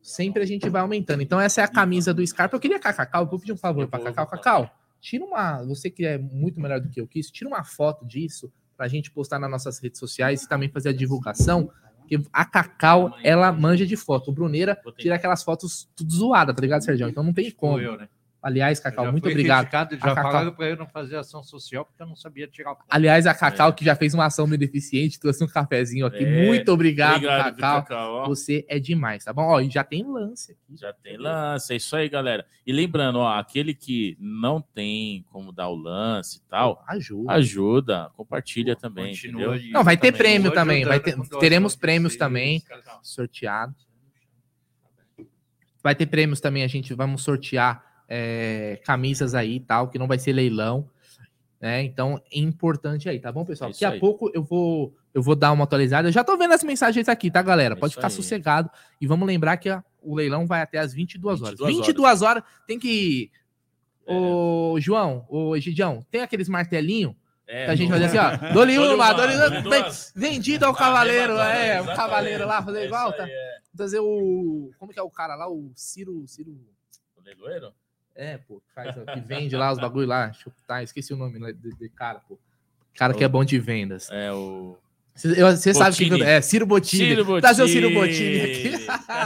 Sempre 0.00 0.42
a 0.42 0.46
gente 0.46 0.68
vai 0.70 0.80
aumentando. 0.80 1.22
Então, 1.22 1.38
essa 1.38 1.60
é 1.60 1.64
a 1.64 1.68
camisa 1.68 2.14
do 2.14 2.26
Scarpa. 2.26 2.56
Eu 2.56 2.60
queria, 2.60 2.78
Cacau, 2.78 3.26
vou 3.26 3.38
pedir 3.38 3.52
um 3.52 3.58
favor 3.58 3.86
para 3.86 4.04
Cacau. 4.04 4.26
Cacau, 4.26 4.70
tira 5.00 5.24
uma. 5.24 5.62
Você 5.64 5.90
que 5.90 6.06
é 6.06 6.16
muito 6.16 6.58
melhor 6.58 6.80
do 6.80 6.88
que 6.88 7.00
eu 7.00 7.06
quis, 7.06 7.30
tira 7.30 7.48
uma 7.48 7.62
foto 7.62 8.06
disso 8.06 8.50
para 8.74 8.86
a 8.86 8.88
gente 8.88 9.10
postar 9.10 9.38
nas 9.38 9.50
nossas 9.50 9.78
redes 9.78 9.98
sociais 9.98 10.44
e 10.44 10.48
também 10.48 10.70
fazer 10.70 10.90
a 10.90 10.92
divulgação. 10.92 11.70
Porque 12.08 12.26
a 12.32 12.44
Cacau, 12.44 13.14
ela 13.22 13.52
manja 13.52 13.86
de 13.86 13.96
foto. 13.96 14.30
O 14.30 14.32
Bruneira 14.32 14.80
tira 14.96 15.16
aquelas 15.16 15.42
fotos 15.42 15.88
tudo 15.94 16.10
zoada, 16.10 16.54
tá 16.54 16.60
ligado, 16.62 16.82
Sérgio? 16.82 17.08
Então 17.08 17.22
não 17.22 17.34
tem 17.34 17.50
como. 17.50 17.74
Sou 17.74 17.82
eu, 17.82 17.96
né? 17.98 18.08
Aliás, 18.40 18.78
Cacau, 18.78 19.10
muito 19.10 19.28
obrigado. 19.28 19.64
Já 19.64 19.86
Cacau... 19.98 20.14
falaram 20.14 20.52
para 20.52 20.68
eu 20.68 20.76
não 20.76 20.86
fazer 20.86 21.16
ação 21.16 21.42
social 21.42 21.84
porque 21.84 22.00
eu 22.00 22.06
não 22.06 22.14
sabia 22.14 22.46
tirar. 22.46 22.76
Aliás, 22.88 23.26
a 23.26 23.34
Cacau, 23.34 23.70
é. 23.70 23.72
que 23.72 23.84
já 23.84 23.96
fez 23.96 24.14
uma 24.14 24.26
ação 24.26 24.48
beneficente, 24.48 25.18
trouxe 25.18 25.42
um 25.42 25.48
cafezinho 25.48 26.06
aqui. 26.06 26.24
É. 26.24 26.46
Muito 26.46 26.72
obrigado, 26.72 27.16
obrigado 27.16 27.56
Cacau. 27.56 27.82
Cacau 27.82 28.26
Você 28.28 28.64
é 28.68 28.78
demais, 28.78 29.24
tá 29.24 29.32
bom? 29.32 29.42
Ó, 29.42 29.60
e 29.60 29.68
já 29.68 29.82
tem 29.82 30.04
lance 30.04 30.52
aqui. 30.52 30.80
Já 30.80 30.92
tem 30.92 31.16
lance, 31.16 31.72
é 31.72 31.76
isso 31.76 31.96
aí, 31.96 32.08
galera. 32.08 32.46
E 32.64 32.72
lembrando, 32.72 33.18
ó, 33.18 33.38
aquele 33.38 33.74
que 33.74 34.16
não 34.20 34.60
tem 34.60 35.24
como 35.32 35.50
dar 35.50 35.68
o 35.68 35.74
lance 35.74 36.38
e 36.38 36.42
tal, 36.48 36.84
ajuda. 36.86 37.32
Ajuda, 37.32 38.10
compartilha 38.16 38.76
Pô, 38.76 38.82
também, 38.82 39.14
entendeu? 39.14 39.60
Não, 39.72 39.82
vai 39.82 39.96
ter 39.96 40.12
também. 40.12 40.18
prêmio 40.18 40.52
também, 40.52 40.84
vai 40.84 41.00
ter, 41.00 41.16
teremos 41.40 41.74
prêmios 41.74 42.14
também 42.14 42.62
sorteados. 43.02 43.88
Vai 45.82 45.94
ter 45.94 46.06
prêmios 46.06 46.40
também, 46.40 46.62
a 46.62 46.68
gente 46.68 46.94
vamos 46.94 47.22
sortear 47.22 47.87
é, 48.08 48.80
camisas 48.84 49.34
aí 49.34 49.56
e 49.56 49.60
tal, 49.60 49.88
que 49.88 49.98
não 49.98 50.06
vai 50.06 50.18
ser 50.18 50.32
leilão. 50.32 50.88
Né? 51.60 51.82
Então 51.82 52.22
é 52.32 52.38
importante 52.38 53.08
aí, 53.08 53.18
tá 53.18 53.32
bom, 53.32 53.44
pessoal? 53.44 53.70
É 53.70 53.72
Daqui 53.72 53.84
a 53.84 53.90
aí. 53.90 54.00
pouco 54.00 54.30
eu 54.32 54.42
vou 54.42 54.94
eu 55.12 55.22
vou 55.22 55.34
dar 55.34 55.52
uma 55.52 55.64
atualizada. 55.64 56.08
Eu 56.08 56.12
já 56.12 56.22
tô 56.22 56.36
vendo 56.36 56.54
as 56.54 56.62
mensagens 56.62 57.08
aqui, 57.08 57.30
tá, 57.30 57.42
galera? 57.42 57.74
É 57.74 57.76
Pode 57.76 57.94
ficar 57.94 58.06
aí. 58.06 58.12
sossegado. 58.12 58.70
E 59.00 59.06
vamos 59.06 59.26
lembrar 59.26 59.56
que 59.56 59.68
a, 59.68 59.82
o 60.00 60.14
leilão 60.14 60.46
vai 60.46 60.62
até 60.62 60.78
as 60.78 60.94
22 60.94 61.42
horas. 61.42 61.58
22 61.58 61.86
22 61.86 62.22
horas, 62.22 62.22
horas 62.22 62.44
tem 62.66 62.78
que. 62.78 63.30
É. 64.06 64.14
Ô, 64.14 64.76
João, 64.80 65.26
ô 65.28 65.56
Egidião, 65.56 66.06
tem 66.10 66.22
aqueles 66.22 66.48
martelinhos 66.48 67.14
é, 67.46 67.64
que 67.64 67.70
a 67.72 67.74
gente 67.74 67.90
vai 67.90 67.98
dizer 67.98 68.18
assim, 68.18 68.46
ó. 68.46 68.52
Dole 68.52 68.78
uma, 68.78 69.12
dole 69.12 69.34
Vendido 70.14 70.64
ao 70.64 70.74
cavaleiro, 70.74 71.32
é, 71.38 71.80
o 71.80 71.86
cavaleiro 71.86 72.46
lá, 72.46 72.62
fazer 72.62 72.84
igual, 72.84 73.12
tá? 73.12 73.26
Fazer 73.76 74.00
o. 74.00 74.70
Como 74.78 74.92
que 74.92 74.98
é 74.98 75.02
o 75.02 75.10
cara 75.10 75.34
lá? 75.34 75.48
O 75.50 75.72
Ciro. 75.74 76.24
Ciro. 76.26 76.52
O 77.16 77.22
leiloeiro? 77.22 77.72
É, 78.18 78.36
pô, 78.36 78.60
que, 78.60 78.74
faz, 78.74 78.96
que 78.96 79.20
vende 79.20 79.56
lá 79.56 79.70
os 79.70 79.78
bagulho 79.78 80.08
lá. 80.08 80.32
Tá, 80.66 80.82
esqueci 80.82 81.14
o 81.14 81.16
nome 81.16 81.38
né, 81.38 81.52
de, 81.52 81.70
de 81.70 81.88
cara, 81.88 82.18
pô. 82.18 82.36
Cara 82.92 83.14
que 83.14 83.22
é 83.22 83.28
bom 83.28 83.44
de 83.44 83.60
vendas. 83.60 84.10
É 84.10 84.32
o. 84.32 84.76
Você 85.14 85.72
sabe 85.72 85.96
que 85.96 86.22
é 86.22 86.40
Ciro 86.40 86.66
Bottini. 86.66 87.10
Ciro 87.10 87.24
Bottini. 87.24 87.40
Trazer 87.40 87.62
o 87.62 87.68
Ciro 87.68 87.94
Bottini 87.94 88.40
aqui. 88.40 88.72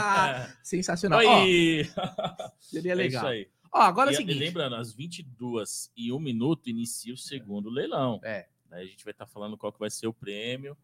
Sensacional. 0.61 1.19
Oi. 1.19 1.89
Ó, 1.97 2.49
seria 2.61 2.91
é 2.91 2.95
legal. 2.95 3.31
É 3.31 3.47
Ó, 3.71 3.81
agora 3.81 4.11
é 4.11 4.13
o 4.13 4.15
seguinte. 4.15 4.37
lembrando, 4.37 4.75
às 4.75 4.93
22 4.93 5.91
e 5.97 6.13
1 6.13 6.19
minuto 6.19 6.69
inicia 6.69 7.15
o 7.15 7.17
segundo 7.17 7.71
leilão. 7.71 8.19
É. 8.23 8.45
Daí 8.69 8.85
a 8.85 8.87
gente 8.87 9.03
vai 9.03 9.11
estar 9.11 9.25
tá 9.25 9.31
falando 9.31 9.57
qual 9.57 9.73
que 9.73 9.79
vai 9.79 9.89
ser 9.89 10.05
o 10.05 10.13
prêmio. 10.13 10.77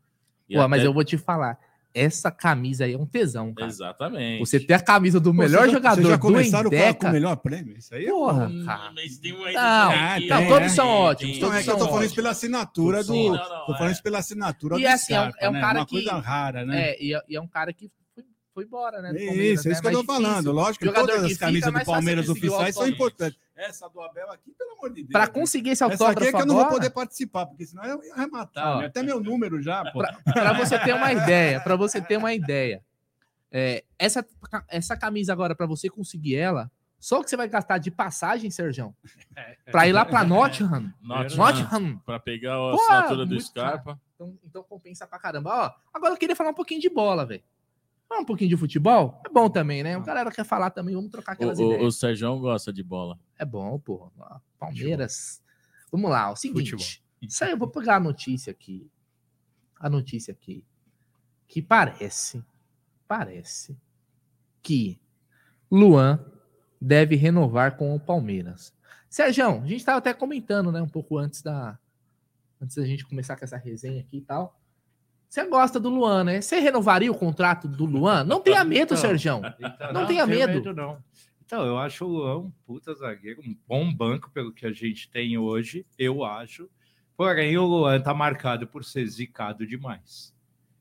Pô, 0.51 0.57
até... 0.57 0.67
mas 0.67 0.83
eu 0.83 0.91
vou 0.91 1.03
te 1.03 1.15
falar 1.15 1.59
essa 1.93 2.29
camisa 2.31 2.85
aí 2.85 2.93
é 2.93 2.97
um 2.97 3.05
tesão, 3.05 3.53
cara. 3.53 3.69
Exatamente. 3.69 4.39
Você 4.39 4.59
ter 4.59 4.73
a 4.73 4.79
camisa 4.79 5.19
do 5.19 5.31
Pô, 5.31 5.37
melhor 5.37 5.65
já, 5.65 5.73
jogador 5.73 6.09
já 6.09 6.17
começaram 6.17 6.69
do 6.69 6.95
com 6.95 7.07
o 7.07 7.11
melhor 7.11 7.35
prêmio? 7.37 7.77
Isso 7.77 7.93
aí 7.95 8.05
é 8.05 8.09
Porra, 8.09 8.47
hum, 8.47 8.63
cara. 8.65 8.91
Mas 8.93 9.17
tem 9.17 9.33
não, 9.33 9.91
aqui, 9.91 10.27
não, 10.27 10.47
todos 10.47 10.65
é, 10.65 10.69
são 10.69 10.87
ótimos. 10.87 11.37
Então 11.37 11.53
é 11.53 11.63
que 11.63 11.69
eu 11.69 11.77
tô 11.77 11.87
falando 11.87 12.05
isso 12.05 12.15
pela 12.15 12.29
assinatura 12.29 13.03
do... 13.03 13.13
Sim, 13.13 13.29
não, 13.29 13.37
não, 13.37 13.65
tô 13.65 13.73
falando 13.73 13.89
é. 13.89 13.91
isso 13.91 14.03
pela 14.03 14.17
assinatura 14.19 14.77
e, 14.77 14.81
do 14.81 14.87
assim, 14.87 15.13
Scarpa, 15.13 15.37
é 15.39 15.49
um, 15.49 15.55
é 15.55 15.57
um 15.57 15.61
cara 15.61 15.79
uma 15.79 15.85
que... 15.85 15.91
coisa 15.91 16.19
rara, 16.19 16.65
né? 16.65 16.89
É, 16.89 17.03
e 17.03 17.13
é, 17.13 17.21
e 17.27 17.35
é 17.35 17.41
um 17.41 17.47
cara 17.47 17.73
que 17.73 17.89
foi 18.53 18.63
embora, 18.63 19.01
né? 19.01 19.11
Isso, 19.13 19.67
é 19.67 19.71
isso 19.71 19.83
né? 19.83 19.89
que 19.89 19.95
eu 19.95 19.99
tô 19.99 20.03
falando. 20.03 20.51
Lógico 20.51 20.85
que 20.85 20.91
todas 20.91 21.23
as 21.23 21.37
camisas 21.37 21.71
do 21.71 21.85
Palmeiras 21.85 22.29
oficiais 22.29 22.75
são 22.75 22.87
importantes. 22.87 23.39
Essa 23.55 23.89
do 23.89 24.01
Abel 24.01 24.31
aqui, 24.31 24.51
pelo 24.57 24.71
amor 24.71 24.89
de 24.89 25.03
Deus. 25.03 25.11
Para 25.11 25.27
conseguir 25.27 25.71
esse 25.71 25.83
autógrafo 25.83 26.19
Essa 26.19 26.29
aqui 26.29 26.29
é 26.29 26.31
que 26.31 26.41
eu 26.41 26.45
não 26.45 26.55
vou 26.55 26.67
poder 26.67 26.89
participar, 26.89 27.45
porque 27.45 27.65
senão 27.65 27.83
eu 27.83 28.03
ia 28.03 28.13
arrematar. 28.13 28.79
Né? 28.79 28.85
Até 28.85 29.03
meu 29.03 29.19
número 29.19 29.61
já, 29.61 29.83
pô. 29.91 29.99
Para 29.99 30.53
você 30.53 30.79
ter 30.79 30.93
uma 30.93 31.11
ideia, 31.11 31.59
para 31.59 31.75
você 31.75 32.01
ter 32.01 32.17
uma 32.17 32.33
ideia. 32.33 32.83
É, 33.51 33.83
essa, 33.97 34.25
essa 34.67 34.95
camisa 34.95 35.33
agora, 35.33 35.55
para 35.55 35.65
você 35.65 35.89
conseguir 35.89 36.35
ela, 36.35 36.71
só 36.99 37.23
que 37.23 37.29
você 37.29 37.37
vai 37.37 37.47
gastar 37.47 37.77
de 37.77 37.89
passagem, 37.89 38.51
Serjão, 38.51 38.93
para 39.71 39.87
ir 39.87 39.93
lá 39.93 40.05
para 40.05 40.23
Nottingham. 40.23 40.93
Nottingham. 41.01 41.97
Para 42.05 42.19
pegar 42.19 42.55
a 42.55 42.73
assinatura 42.73 43.25
do 43.25 43.39
Scarpa. 43.39 43.99
Então, 44.15 44.37
então 44.43 44.63
compensa 44.63 45.07
pra 45.07 45.17
caramba. 45.17 45.49
Ó, 45.49 45.71
agora 45.93 46.13
eu 46.13 46.17
queria 46.17 46.35
falar 46.35 46.49
um 46.49 46.53
pouquinho 46.53 46.81
de 46.81 46.89
bola, 46.89 47.25
velho. 47.25 47.41
Falar 48.09 48.21
um 48.21 48.25
pouquinho 48.25 48.49
de 48.49 48.57
futebol 48.57 49.21
é 49.23 49.29
bom 49.29 49.47
também, 49.47 49.83
né? 49.83 49.95
O 49.95 50.01
galera 50.01 50.31
quer 50.31 50.43
falar 50.43 50.71
também, 50.71 50.95
vamos 50.95 51.11
trocar 51.11 51.33
aquelas 51.33 51.59
o, 51.59 51.63
ideias. 51.63 51.83
O 51.83 51.91
Sérgio 51.91 52.39
gosta 52.39 52.73
de 52.73 52.81
bola. 52.81 53.19
É 53.37 53.45
bom, 53.45 53.77
pô. 53.79 54.11
Palmeiras. 54.57 55.43
Vamos 55.91 56.09
lá, 56.09 56.31
o 56.31 56.35
seguinte. 56.35 56.71
Futebol. 56.71 56.87
Isso 57.21 57.43
aí, 57.43 57.51
eu 57.51 57.57
vou 57.57 57.67
pegar 57.67 57.97
a 57.97 57.99
notícia 57.99 58.49
aqui. 58.49 58.89
A 59.79 59.87
notícia 59.87 60.31
aqui. 60.31 60.65
Que 61.47 61.61
parece, 61.61 62.43
parece 63.07 63.77
que 64.63 64.99
Luan 65.69 66.19
deve 66.81 67.15
renovar 67.15 67.77
com 67.77 67.95
o 67.95 67.99
Palmeiras. 67.99 68.73
Sérgio, 69.07 69.47
a 69.47 69.67
gente 69.67 69.77
estava 69.77 69.99
até 69.99 70.13
comentando, 70.15 70.71
né, 70.71 70.81
um 70.81 70.89
pouco 70.89 71.17
antes 71.17 71.43
da 71.43 71.77
antes 72.61 72.75
da 72.75 72.85
gente 72.85 73.05
começar 73.05 73.35
com 73.35 73.45
essa 73.45 73.55
resenha 73.55 74.01
aqui 74.01 74.17
e 74.17 74.21
tal. 74.21 74.58
Você 75.29 75.45
gosta 75.45 75.79
do 75.79 75.89
Luan, 75.89 76.23
né? 76.23 76.41
Você 76.41 76.59
renovaria 76.59 77.11
o 77.11 77.15
contrato 77.15 77.67
do 77.67 77.85
Luan? 77.85 78.23
Não 78.23 78.41
tenha 78.41 78.63
medo, 78.63 78.95
então, 78.95 78.97
Sérgio. 78.97 79.41
Então, 79.59 79.93
não, 79.93 80.01
não 80.01 80.07
tenha 80.07 80.25
medo. 80.25 80.53
medo. 80.53 80.73
Não. 80.73 80.97
Então, 81.45 81.63
eu 81.63 81.77
acho 81.77 82.03
o 82.03 82.07
Luan 82.07 82.37
um 82.39 82.51
puta 82.65 82.95
zagueiro, 82.95 83.39
um 83.41 83.55
bom 83.67 83.93
banco 83.93 84.31
pelo 84.31 84.51
que 84.51 84.65
a 84.65 84.71
gente 84.71 85.07
tem 85.07 85.37
hoje, 85.37 85.85
eu 85.99 86.23
acho. 86.23 86.67
Porém, 87.15 87.55
o 87.59 87.65
Luan 87.65 88.01
tá 88.01 88.11
marcado 88.11 88.65
por 88.65 88.83
ser 88.83 89.05
zicado 89.05 89.67
demais. 89.67 90.33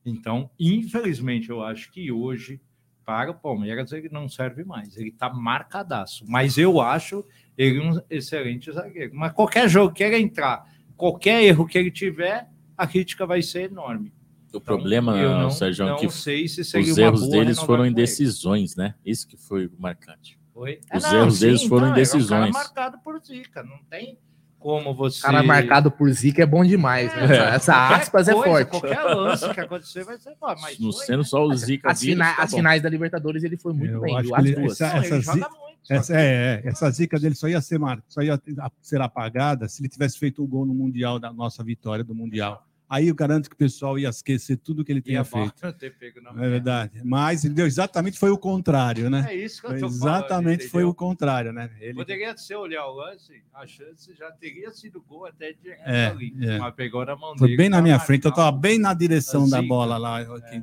Então, 0.05 0.51
infelizmente, 0.59 1.51
eu 1.51 1.63
acho 1.63 1.93
que 1.93 2.11
hoje, 2.11 2.59
para 3.05 3.31
o 3.31 3.35
Palmeiras, 3.35 3.93
ele 3.93 4.09
não 4.09 4.31
serve 4.31 4.65
mais. 4.65 4.97
Ele 4.97 5.13
tá 5.13 5.29
marcadaço. 5.29 6.25
Mas 6.27 6.57
eu 6.57 6.81
acho 6.81 7.23
ele 7.57 7.81
um 7.81 8.01
excelente 8.09 8.73
zagueiro. 8.73 9.15
Mas 9.15 9.33
qualquer 9.33 9.69
jogo 9.69 9.93
que 9.93 10.03
ele 10.03 10.17
entrar, 10.17 10.65
qualquer 10.97 11.43
erro 11.43 11.67
que 11.67 11.77
ele 11.77 11.91
tiver, 11.91 12.49
a 12.77 12.87
crítica 12.87 13.27
vai 13.27 13.43
ser 13.43 13.71
enorme. 13.71 14.17
O 14.49 14.57
então, 14.57 14.61
problema, 14.61 15.15
não, 15.15 15.51
Sérgio, 15.51 15.87
é 15.87 15.97
que 15.97 16.09
se 16.09 16.45
os 16.79 16.99
erros 16.99 17.29
deles 17.29 17.59
foram 17.59 17.85
em 17.85 17.93
decisões, 17.93 18.75
né? 18.75 18.95
Isso 19.05 19.29
que 19.29 19.37
foi 19.37 19.71
marcante. 19.79 20.39
Foi? 20.55 20.81
Os 20.95 21.05
é, 21.05 21.11
não, 21.11 21.19
erros 21.19 21.35
sim, 21.35 21.47
deles 21.47 21.63
foram 21.65 21.93
decisões. 21.93 22.47
É 22.47 22.49
um 22.49 22.53
cara 22.53 22.65
marcado 22.65 22.99
por 23.05 23.23
zica, 23.23 23.63
não 23.63 23.79
tem 23.91 24.19
como 24.59 24.95
você. 24.95 25.23
Cara 25.23 25.43
marcado 25.43 25.91
por 25.91 26.11
zica 26.11 26.43
é 26.43 26.47
bom 26.47 26.65
demais. 26.65 27.13
É, 27.13 27.27
né? 27.27 27.55
Essa 27.55 27.89
aspas 27.89 28.29
é 28.29 28.33
coisa, 28.33 28.49
é 28.49 28.51
forte. 28.51 28.71
Qualquer 28.71 29.03
lance 29.03 29.55
que 29.55 29.61
acontecer 29.61 30.05
vai 30.05 30.19
ser 30.19 30.35
bom. 30.41 30.55
Mas 30.61 30.79
não 30.79 30.93
sendo 30.93 31.25
só 31.25 31.45
o 31.45 31.55
zica. 31.55 31.91
As, 31.91 32.01
fina 32.01 32.35
tá 32.35 32.43
as 32.43 32.53
finais 32.53 32.83
da 32.83 32.89
Libertadores 32.89 33.45
ele 33.45 33.57
foi 33.57 33.73
muito 33.73 33.95
Eu 33.95 34.01
bem. 34.01 34.17
As 34.17 34.45
ele, 34.45 34.55
duas. 34.55 34.81
Essa, 34.81 34.97
essa, 34.99 35.21
zica, 35.21 35.51
essa, 35.89 36.17
é, 36.17 36.63
é, 36.65 36.69
essa 36.69 36.91
zica 36.91 37.19
dele 37.19 37.35
só 37.35 37.49
ia 37.49 37.61
ser 37.61 37.79
mar, 37.79 38.03
só 38.09 38.21
ia 38.21 38.41
ser 38.81 39.01
apagada 39.01 39.69
se 39.69 39.81
ele 39.81 39.89
tivesse 39.89 40.19
feito 40.19 40.43
o 40.43 40.47
gol 40.47 40.67
no 40.67 40.75
Mundial 40.75 41.19
da 41.19 41.33
nossa 41.33 41.63
vitória 41.63 42.03
do 42.03 42.15
Mundial. 42.15 42.68
Aí 42.89 43.09
eu 43.09 43.15
garanto 43.15 43.51
que 43.51 43.55
o 43.55 43.59
pessoal 43.59 43.99
ia 43.99 44.09
esquecer 44.09 44.57
tudo 44.57 44.83
que 44.83 44.91
ele 44.91 45.03
tinha 45.03 45.23
feito. 45.23 45.55
é 45.63 46.49
verdade. 46.49 47.03
Mas 47.05 47.45
ele 47.45 47.53
deu 47.53 47.67
exatamente 47.67 48.19
foi 48.19 48.31
o 48.31 48.39
contrário, 48.39 49.11
né? 49.11 49.27
É 49.29 49.35
isso 49.35 49.61
que 49.61 49.67
eu 49.67 49.79
tô 49.79 49.87
Exatamente 49.87 50.61
falando, 50.61 50.71
foi 50.71 50.85
o 50.85 50.95
contrário, 50.95 51.53
né? 51.53 51.71
Ele... 51.81 51.95
Poderia 51.95 52.35
ser 52.37 52.57
olhar 52.57 52.87
o 52.87 52.95
lance, 52.95 53.43
a 53.53 53.67
chance 53.67 54.15
já 54.15 54.31
teria 54.33 54.71
sido 54.71 55.03
gol 55.03 55.27
até 55.27 55.53
de 55.53 55.71
é, 55.85 56.07
ali. 56.07 56.35
É. 56.41 56.59
Mas 56.59 56.75
pegou 56.75 57.05
na 57.05 57.15
mão 57.15 57.37
foi 57.37 57.49
dele. 57.49 57.57
Foi 57.57 57.65
bem 57.65 57.69
na 57.69 57.83
minha 57.83 57.99
frente, 57.99 58.25
eu 58.25 58.31
estava 58.31 58.51
bem 58.51 58.79
na 58.79 58.95
direção 58.95 59.43
assim, 59.43 59.51
da 59.51 59.61
bola 59.61 59.99
lá. 59.99 60.23
É. 60.23 60.63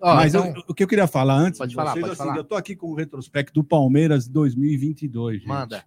Mas 0.00 0.34
então, 0.34 0.46
eu, 0.46 0.64
o 0.68 0.74
que 0.74 0.84
eu 0.84 0.88
queria 0.88 1.06
falar 1.06 1.34
antes, 1.34 1.58
pode 1.58 1.74
falar, 1.74 1.92
vocês, 1.92 2.00
pode 2.00 2.12
assim, 2.12 2.22
falar. 2.22 2.36
eu 2.36 2.42
estou 2.42 2.56
aqui 2.56 2.76
com 2.76 2.86
o 2.88 2.94
retrospecto 2.94 3.52
do 3.52 3.64
Palmeiras 3.64 4.28
2022. 4.28 5.38
Gente. 5.38 5.48
Manda. 5.48 5.84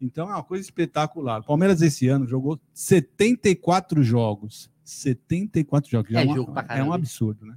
Então 0.00 0.28
é 0.28 0.34
uma 0.34 0.42
coisa 0.42 0.62
espetacular. 0.62 1.40
O 1.40 1.44
Palmeiras 1.44 1.80
esse 1.80 2.08
ano 2.08 2.26
jogou 2.26 2.60
74 2.74 4.02
jogos. 4.02 4.70
74 4.84 5.90
jogos. 5.90 6.14
É, 6.14 6.22
é, 6.22 6.24
uma, 6.24 6.34
jogo 6.34 6.52
é 6.68 6.84
um 6.84 6.92
absurdo, 6.92 7.46
né? 7.46 7.56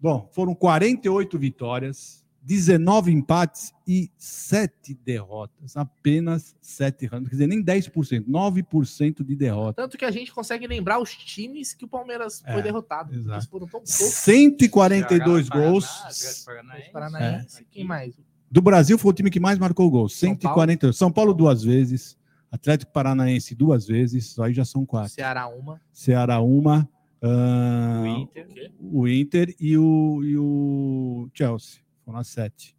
Bom, 0.00 0.28
foram 0.32 0.54
48 0.54 1.38
vitórias, 1.38 2.24
19 2.42 3.12
empates 3.12 3.72
e 3.86 4.10
7 4.16 4.94
derrotas. 4.94 5.76
Apenas 5.76 6.56
7 6.60 7.08
quer 7.08 7.20
dizer, 7.20 7.46
nem 7.46 7.62
10%, 7.62 8.26
9% 8.26 9.24
de 9.24 9.36
derrota. 9.36 9.82
Tanto 9.82 9.96
que 9.96 10.04
a 10.04 10.10
gente 10.10 10.32
consegue 10.32 10.66
lembrar 10.66 10.98
os 11.00 11.14
times 11.14 11.72
que 11.72 11.84
o 11.84 11.88
Palmeiras 11.88 12.42
é, 12.44 12.52
foi 12.52 12.62
derrotado. 12.62 13.14
Exato. 13.14 13.48
Foram 13.48 13.68
tão 13.68 13.80
142 13.84 15.48
gols. 15.48 16.44
Paranaense, 16.92 17.62
é. 17.62 17.64
Quem 17.70 17.84
mais? 17.84 18.14
Do 18.50 18.60
Brasil 18.60 18.98
foi 18.98 19.10
o 19.12 19.14
time 19.14 19.30
que 19.30 19.40
mais 19.40 19.58
marcou 19.58 19.88
gols. 19.88 20.14
148. 20.16 20.92
São 20.92 21.12
Paulo 21.12 21.32
duas 21.32 21.62
vezes. 21.62 22.18
Atlético 22.52 22.92
Paranaense 22.92 23.54
duas 23.54 23.86
vezes, 23.86 24.38
aí 24.38 24.52
já 24.52 24.64
são 24.64 24.84
quatro. 24.84 25.10
Ceará 25.10 25.48
uma. 25.48 25.80
Ceará 25.90 26.40
uma. 26.42 26.86
Uh, 27.22 28.02
o, 28.02 28.06
Inter. 28.06 28.72
o 28.78 29.08
Inter 29.08 29.56
e 29.58 29.78
o, 29.78 30.22
e 30.22 30.36
o 30.36 31.30
Chelsea. 31.32 31.80
Foram 32.04 32.18
as 32.18 32.28
sete. 32.28 32.76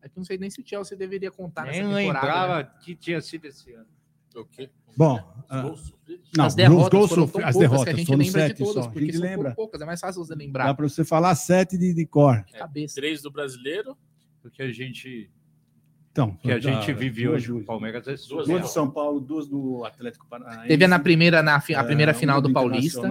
É 0.00 0.08
que 0.08 0.16
não 0.16 0.24
sei 0.24 0.38
nem 0.38 0.48
se 0.48 0.62
o 0.62 0.66
Chelsea 0.66 0.96
deveria 0.96 1.30
contar 1.30 1.64
nem 1.64 1.82
nessa 1.82 1.96
temporada. 1.96 2.26
lembrava 2.26 2.62
né? 2.62 2.70
que 2.82 2.94
tinha 2.94 3.20
sido 3.20 3.44
esse 3.44 3.72
ano. 3.72 3.86
O 4.36 4.44
quê? 4.46 4.70
Bom, 4.96 5.16
uh, 5.16 5.76
não, 6.36 6.46
as 6.46 6.54
derrotas, 6.54 7.08
foram 7.08 7.28
tão 7.28 7.44
as 7.44 7.56
derrotas 7.56 7.84
que 7.84 7.90
a 7.90 7.96
gente 7.96 8.10
lembra 8.10 8.40
sete 8.40 8.56
de 8.58 8.64
todas, 8.64 8.84
só. 8.84 8.90
porque 8.90 9.12
são 9.12 9.22
lembra. 9.22 9.54
poucas, 9.54 9.80
é 9.80 9.84
mais 9.84 10.00
fácil 10.00 10.24
você 10.24 10.34
lembrar. 10.34 10.66
Dá 10.66 10.74
para 10.74 10.88
você 10.88 11.04
falar 11.04 11.34
sete 11.34 11.76
de, 11.76 11.92
de 11.92 12.06
cor. 12.06 12.44
É, 12.54 12.86
Três 12.94 13.20
do 13.22 13.30
brasileiro. 13.30 13.96
Porque 14.40 14.62
a 14.62 14.72
gente 14.72 15.30
Então, 16.14 16.30
que 16.36 16.52
a 16.52 16.60
gente 16.60 16.92
vive 16.92 17.28
hoje 17.28 17.50
o 17.50 17.64
Palmeiras. 17.64 18.06
É 18.06 18.14
duas, 18.28 18.46
duas 18.46 18.62
do 18.62 18.68
São 18.68 18.88
Paulo, 18.88 19.18
duas 19.18 19.48
do 19.48 19.84
Atlético 19.84 20.28
Paranaense. 20.28 20.68
Teve 20.68 20.86
na 20.86 21.00
primeira, 21.00 21.42
na 21.42 21.56
a 21.56 21.84
primeira 21.84 22.12
é, 22.12 22.14
final 22.14 22.40
do, 22.40 22.46
do 22.46 22.54
Paulista. 22.54 23.10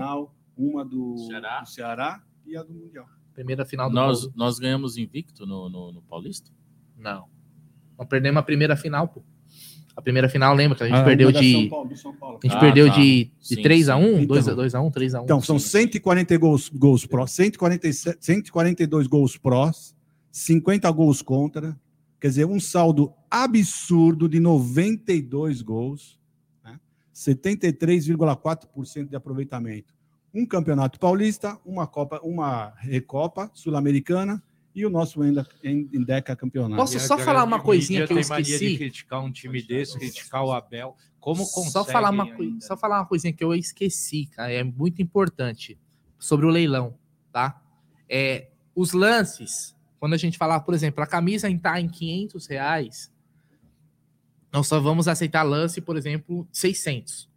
Uma 0.58 0.86
do 0.86 1.18
Ceará. 1.18 1.60
do 1.60 1.70
Ceará 1.70 2.24
e 2.46 2.56
a 2.56 2.64
do 2.64 2.74
Mundial. 2.74 3.06
Primeira 3.34 3.66
final 3.66 3.90
do 3.90 3.96
nós, 3.96 4.20
Paulista. 4.20 4.32
Nós 4.38 4.58
ganhamos 4.58 4.98
invicto 4.98 5.46
no, 5.46 5.70
no, 5.70 5.92
no 5.92 6.02
Paulista? 6.04 6.50
Não. 6.98 7.28
Nós 8.00 8.08
perdemos 8.08 8.40
a 8.40 8.44
primeira 8.44 8.78
final, 8.78 9.06
pô. 9.10 9.22
A 9.98 10.02
primeira 10.02 10.30
final, 10.30 10.56
lembra 10.56 10.78
que 10.78 10.84
a 10.84 10.88
gente 10.88 10.96
ah, 10.96 11.04
perdeu 11.04 11.30
de. 11.30 11.52
São 11.52 11.70
Paulo, 11.70 11.98
São 11.98 12.16
Paulo. 12.16 12.40
A 12.42 12.48
gente 12.48 12.56
ah, 12.56 12.60
perdeu 12.62 12.88
tá. 12.88 12.96
de, 12.96 13.32
de 13.42 13.58
3x1, 13.58 14.26
2x1, 14.26 14.94
3x1. 14.94 15.24
Então, 15.24 15.42
são 15.42 15.60
140 15.60 16.38
gols, 16.38 16.70
gols 16.70 17.06
pró, 17.06 17.28
147, 17.28 18.18
142 18.22 19.08
gols 19.08 19.36
prós, 19.36 19.94
50 20.32 20.90
gols 20.92 21.22
contra. 21.22 21.78
Quer 22.24 22.30
dizer, 22.30 22.46
um 22.46 22.58
saldo 22.58 23.14
absurdo 23.30 24.30
de 24.30 24.40
92 24.40 25.62
gols, 25.62 26.18
né? 26.64 26.80
73,4% 27.14 29.10
de 29.10 29.16
aproveitamento. 29.18 29.94
Um 30.34 30.46
campeonato 30.46 30.98
paulista, 30.98 31.60
uma 31.66 31.86
Copa, 31.86 32.22
uma 32.24 32.70
Recopa 32.78 33.52
Sul-Americana 33.54 34.42
e 34.74 34.86
o 34.86 34.90
nosso 34.90 35.22
ainda 35.22 35.46
em, 35.62 35.86
Deca 36.02 36.34
campeonato. 36.34 36.78
Posso 36.78 36.98
só 37.02 37.18
falar 37.18 37.44
uma 37.44 37.60
coisinha 37.62 38.08
que 38.08 38.14
eu 38.14 38.20
esqueci? 38.20 38.70
de 38.70 38.78
criticar 38.78 39.22
um 39.22 39.30
time 39.30 39.62
desse, 39.62 40.00
criticar 40.00 40.46
o 40.46 40.54
Abel. 40.54 40.96
Como 41.20 41.44
só 41.44 41.84
falar 41.84 42.10
uma 42.10 42.26
só 42.62 42.78
falar 42.78 43.02
uma 43.02 43.06
coisinha 43.06 43.34
que 43.34 43.44
eu 43.44 43.54
esqueci, 43.54 44.28
cara, 44.28 44.50
é 44.50 44.64
muito 44.64 45.02
importante 45.02 45.78
sobre 46.18 46.46
o 46.46 46.50
leilão, 46.50 46.98
tá? 47.34 47.62
É 48.08 48.48
os 48.74 48.94
lances. 48.94 49.76
Quando 50.04 50.16
a 50.16 50.18
gente 50.18 50.38
falar, 50.38 50.60
por 50.60 50.74
exemplo, 50.74 51.02
a 51.02 51.08
camisa 51.08 51.50
está 51.50 51.80
em 51.80 51.88
500 51.88 52.46
reais, 52.48 53.10
nós 54.52 54.68
só 54.68 54.78
vamos 54.78 55.08
aceitar 55.08 55.44
lance, 55.44 55.80
por 55.80 55.96
exemplo, 55.96 56.46
600. 56.52 57.30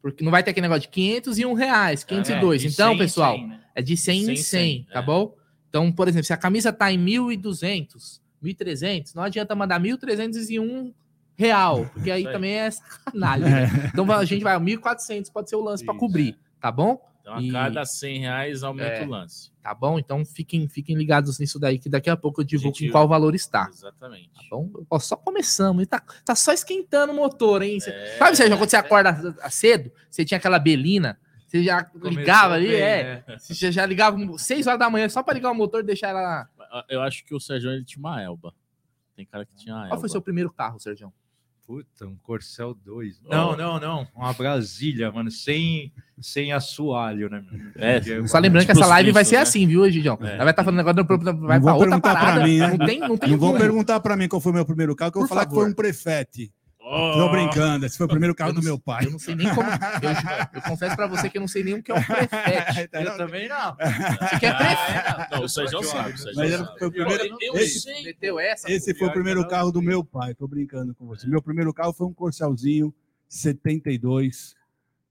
Porque 0.00 0.24
não 0.24 0.30
vai 0.30 0.42
ter 0.42 0.52
aquele 0.52 0.62
negócio 0.62 0.84
de 0.84 0.88
500 0.88 1.38
e 1.38 1.44
1 1.44 1.52
reais, 1.52 2.02
502. 2.02 2.64
É, 2.64 2.68
então, 2.68 2.88
100 2.92 2.98
pessoal, 2.98 3.34
100, 3.34 3.46
né? 3.46 3.60
é 3.74 3.82
de 3.82 3.94
100 3.94 4.20
em 4.22 4.24
100, 4.24 4.36
100 4.36 4.86
tá 4.90 5.00
é. 5.00 5.02
bom? 5.02 5.36
Então, 5.68 5.92
por 5.92 6.08
exemplo, 6.08 6.24
se 6.24 6.32
a 6.32 6.38
camisa 6.38 6.70
está 6.70 6.90
em 6.90 6.98
1.200, 6.98 8.22
1.300, 8.42 9.14
não 9.14 9.22
adianta 9.22 9.54
mandar 9.54 9.78
1.301 9.78 10.94
real, 11.36 11.90
porque 11.92 12.10
aí 12.10 12.24
também 12.24 12.54
é 12.54 12.70
sacanagem. 12.70 13.50
Né? 13.50 13.64
É. 13.84 13.88
Então 13.88 14.10
a 14.10 14.24
gente 14.24 14.42
vai, 14.42 14.56
1.400 14.58 15.30
pode 15.30 15.50
ser 15.50 15.56
o 15.56 15.60
lance 15.62 15.84
para 15.84 15.94
cobrir, 15.94 16.38
tá 16.58 16.72
bom? 16.72 16.98
Então, 17.24 17.36
a 17.36 17.40
e... 17.40 17.50
cada 17.50 17.86
100 17.86 18.18
reais 18.18 18.62
aumenta 18.62 18.96
é, 18.96 19.06
o 19.06 19.08
lance. 19.08 19.50
Tá 19.62 19.74
bom? 19.74 19.98
Então 19.98 20.26
fiquem, 20.26 20.68
fiquem 20.68 20.94
ligados 20.94 21.38
nisso 21.38 21.58
daí, 21.58 21.78
que 21.78 21.88
daqui 21.88 22.10
a 22.10 22.16
pouco 22.18 22.42
eu 22.42 22.44
divulgo 22.44 22.76
gente... 22.76 22.88
em 22.88 22.92
qual 22.92 23.08
valor 23.08 23.34
está. 23.34 23.66
Exatamente. 23.72 24.28
Tá 24.34 24.42
bom? 24.50 24.70
Ó, 24.90 24.98
só 24.98 25.16
começamos, 25.16 25.82
e 25.82 25.86
tá, 25.86 26.02
tá 26.22 26.34
só 26.34 26.52
esquentando 26.52 27.14
o 27.14 27.16
motor, 27.16 27.62
hein? 27.62 27.78
É, 27.86 28.16
Sabe, 28.18 28.36
Sérgio, 28.36 28.58
quando 28.58 28.68
você 28.68 28.76
acorda 28.76 29.34
cedo, 29.50 29.90
você 30.10 30.22
tinha 30.22 30.36
aquela 30.36 30.58
belina, 30.58 31.18
você 31.46 31.64
já 31.64 31.82
Começou 31.82 32.10
ligava 32.10 32.54
ali, 32.54 32.68
bem, 32.68 32.82
é. 32.82 33.24
Né? 33.26 33.38
Você 33.38 33.72
já 33.72 33.86
ligava 33.86 34.18
6 34.36 34.66
horas 34.66 34.78
da 34.78 34.90
manhã 34.90 35.08
só 35.08 35.22
para 35.22 35.32
ligar 35.32 35.50
o 35.50 35.54
motor 35.54 35.80
e 35.80 35.84
deixar 35.84 36.08
ela. 36.08 36.46
Eu 36.90 37.00
acho 37.00 37.24
que 37.24 37.34
o 37.34 37.40
Sérgio 37.40 37.70
ele 37.70 37.84
tinha 37.84 38.00
uma 38.00 38.20
Elba. 38.20 38.52
Tem 39.16 39.24
cara 39.24 39.46
que 39.46 39.54
tinha 39.54 39.74
Elba. 39.74 39.88
Qual 39.88 40.00
foi 40.00 40.10
seu 40.10 40.20
primeiro 40.20 40.52
carro, 40.52 40.78
Sérgio? 40.78 41.10
Puta, 41.66 42.06
um 42.06 42.16
Corcel 42.22 42.74
2. 42.74 43.22
Não, 43.22 43.52
oh. 43.52 43.56
não, 43.56 43.80
não. 43.80 44.06
Uma 44.14 44.34
Brasília, 44.34 45.10
mano, 45.10 45.30
sem, 45.30 45.90
sem 46.20 46.52
assoalho, 46.52 47.30
né? 47.30 47.42
É, 47.74 48.00
só 48.26 48.38
lembrando 48.38 48.66
tipo 48.66 48.74
que 48.74 48.82
essa 48.82 48.86
live 48.86 49.12
vai 49.12 49.24
ser 49.24 49.36
né? 49.36 49.42
assim, 49.42 49.66
viu, 49.66 49.90
Gidião? 49.90 50.18
É. 50.20 50.34
Ela 50.34 50.44
vai 50.44 50.50
estar 50.50 50.62
tá 50.62 50.64
falando 50.64 50.84
negócio, 50.84 51.38
vai 51.40 51.58
para 51.58 51.74
outra 51.74 52.00
parada. 52.00 52.32
Pra 52.34 52.44
mim, 52.46 52.58
né? 52.58 52.68
Não 52.68 52.86
tem, 52.86 53.00
não 53.00 53.16
tem 53.16 53.30
Não 53.30 53.38
vão 53.38 53.56
perguntar 53.56 53.98
para 54.00 54.14
mim 54.14 54.28
qual 54.28 54.40
foi 54.40 54.52
o 54.52 54.54
meu 54.54 54.66
primeiro 54.66 54.94
carro, 54.94 55.10
que 55.10 55.16
eu 55.16 55.22
vou 55.22 55.28
falar 55.28 55.46
que 55.46 55.54
foi 55.54 55.66
um 55.66 55.72
Prefete. 55.72 56.52
Oh. 56.86 57.12
Tô 57.14 57.30
brincando, 57.30 57.86
esse 57.86 57.96
foi 57.96 58.04
o 58.04 58.08
primeiro 58.10 58.34
carro 58.34 58.52
do 58.52 58.62
meu 58.62 58.78
pai. 58.78 59.06
Eu 59.06 59.12
não 59.12 59.18
sei 59.18 59.34
nem 59.34 59.48
como. 59.54 59.66
Eu, 60.04 60.60
eu 60.60 60.62
confesso 60.62 60.94
pra 60.94 61.06
você 61.06 61.30
que 61.30 61.38
eu 61.38 61.40
não 61.40 61.48
sei 61.48 61.64
nem 61.64 61.74
o 61.74 61.82
que 61.82 61.90
é 61.90 61.94
um 61.94 62.02
prefete. 62.04 62.90
eu 62.92 63.04
não, 63.04 63.16
também 63.16 63.48
não. 63.48 63.74
Você 64.20 64.38
quer 64.38 64.56
prefete? 64.56 65.30
Não, 65.30 65.44
o 65.44 65.48
Sérgio 65.48 65.82
sabe. 65.82 66.12
O 66.12 66.18
Sérgio 66.18 66.68
Foi 66.78 66.88
o 66.88 66.92
primeiro, 66.92 67.24
eu, 67.24 67.38
eu 67.40 67.56
esse, 67.56 67.80
sei. 67.80 68.14
Essa, 68.40 68.70
esse 68.70 68.94
foi 68.94 69.08
o 69.08 69.12
primeiro 69.12 69.46
carro 69.48 69.72
do 69.72 69.80
meu 69.80 70.04
pai. 70.04 70.34
Tô 70.34 70.46
brincando 70.46 70.94
com 70.94 71.06
você. 71.06 71.26
Meu 71.26 71.40
primeiro 71.40 71.72
carro 71.72 71.94
foi 71.94 72.06
um 72.06 72.12
Corcelzinho 72.12 72.94
72 73.28 74.54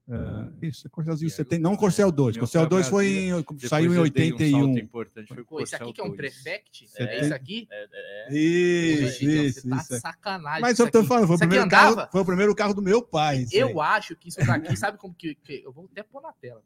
Uh, 0.06 0.52
isso, 0.60 0.88
Corcelzinho 0.90 1.30
70, 1.30 1.62
não 1.62 1.76
Corcel 1.76 2.12
2. 2.12 2.36
Corcel 2.36 2.66
2 2.66 2.88
foi 2.88 3.06
em, 3.06 3.66
saiu 3.66 3.94
em 3.94 3.98
81. 3.98 4.62
Um 4.62 4.78
importante, 4.78 5.32
foi 5.32 5.44
Pô, 5.44 5.60
esse 5.62 5.74
aqui 5.74 5.94
que 5.94 6.00
é 6.00 6.04
um 6.04 6.12
Prefect? 6.12 6.90
É, 6.98 7.04
é 7.04 7.20
isso 7.22 7.34
aqui? 7.34 7.66
É, 7.70 7.84
é, 7.84 8.28
é. 8.28 8.38
Isso, 8.38 9.24
isso, 9.24 9.68
tá 9.68 9.76
isso. 9.76 10.00
sacanagem. 10.00 10.60
Mas 10.60 10.78
eu 10.78 10.90
tô 10.90 11.04
falando, 11.04 11.26
foi 11.26 11.36
o, 11.36 11.38
primeiro 11.38 11.68
carro, 11.70 12.08
foi 12.12 12.20
o 12.20 12.24
primeiro 12.24 12.54
carro 12.54 12.74
do 12.74 12.82
meu 12.82 13.00
pai. 13.00 13.46
Eu 13.50 13.80
acho 13.80 14.14
que 14.14 14.28
isso 14.28 14.44
daqui, 14.44 14.76
sabe 14.76 14.98
como 14.98 15.14
que, 15.14 15.34
que, 15.36 15.62
Eu 15.64 15.72
vou 15.72 15.88
até 15.90 16.02
pôr 16.02 16.20
na 16.20 16.32
tela. 16.32 16.60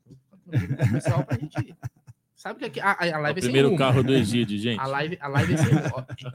Pessoal, 0.93 1.23
pra 1.24 1.39
gente. 1.39 1.55
Sabe 2.35 2.60
que 2.60 2.65
aqui, 2.66 2.81
a, 2.81 2.93
a 2.93 3.19
live 3.19 3.40
é 3.40 3.43
o 3.43 3.43
primeiro 3.43 3.77
carro 3.77 4.01
do 4.01 4.15
Egídio, 4.15 4.56
gente. 4.62 4.78
A 4.78 4.86
live, 4.86 5.19
a 5.20 5.27
live 5.27 5.55
é 5.55 5.56
sem 5.56 5.69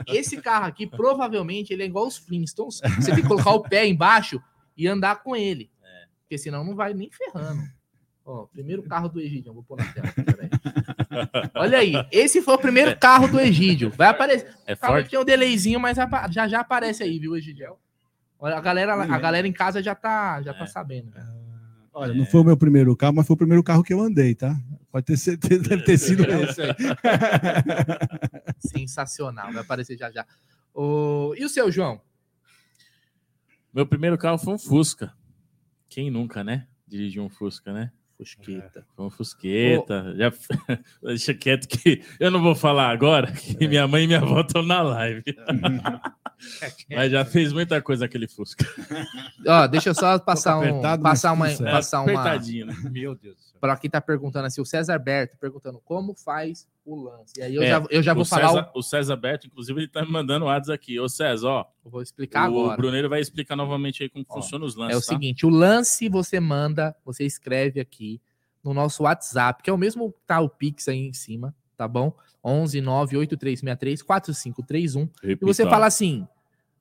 Esse 0.05 0.41
carro 0.41 0.65
aqui, 0.65 0.85
provavelmente, 0.85 1.71
ele 1.71 1.81
é 1.81 1.85
igual 1.85 2.05
os 2.05 2.17
Flintstones. 2.17 2.81
Você 2.97 3.13
tem 3.13 3.21
que 3.21 3.27
colocar 3.27 3.51
o 3.51 3.63
pé 3.63 3.88
embaixo 3.88 4.43
e 4.75 4.85
andar 4.85 5.23
com 5.23 5.34
ele 5.34 5.71
porque 6.34 6.38
senão 6.39 6.64
não 6.64 6.76
vai 6.76 6.93
nem 6.93 7.10
ferrando. 7.11 7.61
Ó, 8.26 8.45
primeiro 8.45 8.81
carro 8.84 9.10
do 9.10 9.19
Egídio, 9.19 9.53
vou 9.53 9.64
pôr 9.64 9.77
na 9.77 9.85
tela. 9.91 10.07
Olha 11.55 11.77
aí, 11.77 11.93
esse 12.10 12.41
foi 12.41 12.53
o 12.53 12.57
primeiro 12.57 12.97
carro 12.97 13.27
do 13.27 13.39
Egídio. 13.39 13.91
Vai 13.91 14.07
aparecer. 14.07 14.49
É 14.65 14.76
forte. 14.76 15.10
Tem 15.10 15.19
um 15.19 15.26
delayzinho, 15.26 15.77
mas 15.77 15.97
já 16.31 16.47
já 16.47 16.61
aparece 16.61 17.03
aí, 17.03 17.19
viu, 17.19 17.35
Egídio? 17.35 17.76
Olha, 18.39 18.55
a 18.55 18.61
galera, 18.61 18.93
a 18.93 19.19
galera 19.19 19.45
em 19.45 19.51
casa 19.51 19.84
já 19.84 19.93
tá, 19.93 20.41
já 20.41 20.53
tá 20.53 20.64
é. 20.64 20.68
sabendo. 20.68 21.11
Né? 21.11 21.22
Olha, 21.93 22.14
não 22.14 22.26
foi 22.26 22.39
o 22.39 22.45
meu 22.45 22.55
primeiro 22.55 22.95
carro, 22.95 23.15
mas 23.15 23.27
foi 23.27 23.34
o 23.34 23.38
primeiro 23.38 23.61
carro 23.61 23.84
que 23.84 23.93
eu 23.93 23.99
andei, 23.99 24.34
tá? 24.34 24.57
Pode 24.89 25.05
ter 25.05 25.18
certeza, 25.18 25.61
deve 25.61 25.84
ter 25.84 25.97
sido 25.97 26.23
esse 26.23 26.61
aí. 26.61 26.69
Sensacional, 28.57 29.51
vai 29.51 29.61
aparecer 29.61 29.97
já 29.97 30.10
já. 30.10 30.26
O... 30.73 31.35
E 31.38 31.43
o 31.43 31.49
seu, 31.49 31.69
João? 31.69 32.01
Meu 33.73 33.85
primeiro 33.85 34.18
carro 34.18 34.38
foi 34.38 34.53
um 34.53 34.57
Fusca. 34.57 35.14
Quem 35.94 36.10
nunca, 36.10 36.44
né? 36.44 36.65
Dirigiu 36.88 37.24
um 37.24 37.30
Fusca, 37.30 37.72
né? 37.72 37.91
Fusqueta. 38.18 38.80
É, 38.80 38.95
foi 38.95 39.06
um 39.06 39.11
Fusqueta. 39.11 40.06
Oh. 40.07 40.18
Já... 40.18 40.34
Deixa 41.06 41.34
quieto 41.36 41.68
que 41.68 42.02
eu 42.20 42.32
não 42.32 42.41
vou 42.41 42.56
falar 42.56 42.90
agora, 42.90 43.32
que 43.32 43.64
é. 43.64 43.68
minha 43.68 43.88
mãe 43.88 44.06
e 44.06 44.07
minha 44.07 44.20
avó 44.20 44.41
estão 44.41 44.64
na 44.64 44.82
live. 44.82 45.24
Mas 46.90 47.11
já 47.11 47.24
fez 47.24 47.53
muita 47.53 47.80
coisa 47.80 48.06
aquele 48.06 48.28
Fusca. 48.28 48.65
Ó, 49.45 49.68
deixa 49.68 49.91
eu 49.91 49.94
só 49.94 50.18
passar 50.18 50.57
um, 50.57 50.82
passar 50.99 51.32
uma, 51.32 51.48
passar 51.57 52.02
uma, 52.02 52.11
apertadinho, 52.11 52.65
né? 52.65 52.76
Meu 52.90 53.14
Deus 53.14 53.52
para 53.64 53.77
quem 53.77 53.88
está 53.88 54.02
perguntando 54.02 54.45
assim, 54.45 54.60
o 54.60 54.65
César 54.65 54.99
Berto 54.99 55.38
perguntando 55.38 55.80
como 55.85 56.14
faz 56.14 56.68
o 56.84 57.02
lance. 57.02 57.35
E 57.38 57.41
aí 57.41 57.56
eu 57.56 57.64
é, 57.64 57.69
já, 57.69 57.85
eu 57.90 58.03
já 58.03 58.14
vou 58.14 58.26
falar. 58.26 58.49
César, 58.49 58.72
o... 58.76 58.80
o 58.80 58.84
César 58.84 59.15
Berto, 59.15 59.48
inclusive, 59.48 59.80
ele 59.80 59.88
está 59.88 60.03
me 60.03 60.11
mandando 60.11 60.44
WhatsApp 60.48 60.76
aqui. 60.76 60.99
Ô, 60.99 61.07
César, 61.07 61.48
ó. 61.48 61.65
Eu 61.85 61.90
vou 61.90 62.02
explicar 62.02 62.52
o 62.52 62.60
agora. 62.60 62.73
O 62.73 62.76
Bruneiro 62.76 63.07
vai 63.07 63.22
explicar 63.22 63.56
novamente 63.56 64.03
aí 64.03 64.10
como 64.10 64.26
ó, 64.27 64.34
funciona 64.34 64.65
os 64.65 64.76
lances. 64.76 64.95
É 64.95 64.98
o 64.98 64.99
tá? 64.99 65.06
seguinte: 65.14 65.45
o 65.45 65.49
lance 65.49 66.10
você 66.10 66.41
manda, 66.41 66.94
você 67.06 67.23
escreve 67.23 67.80
aqui 67.80 68.19
no 68.61 68.73
nosso 68.73 69.03
WhatsApp, 69.03 69.64
que 69.64 69.69
é 69.69 69.73
o 69.73 69.77
mesmo 69.77 70.11
que 70.11 70.19
tá 70.27 70.41
o 70.41 70.49
Pix 70.49 70.90
aí 70.90 70.99
em 70.99 71.14
cima, 71.14 71.56
tá 71.77 71.88
bom? 71.88 72.14
11 72.44 72.81
98363 72.81 74.02
4531. 74.02 75.10
E 75.23 75.35
você 75.35 75.64
fala 75.64 75.85
assim: 75.85 76.27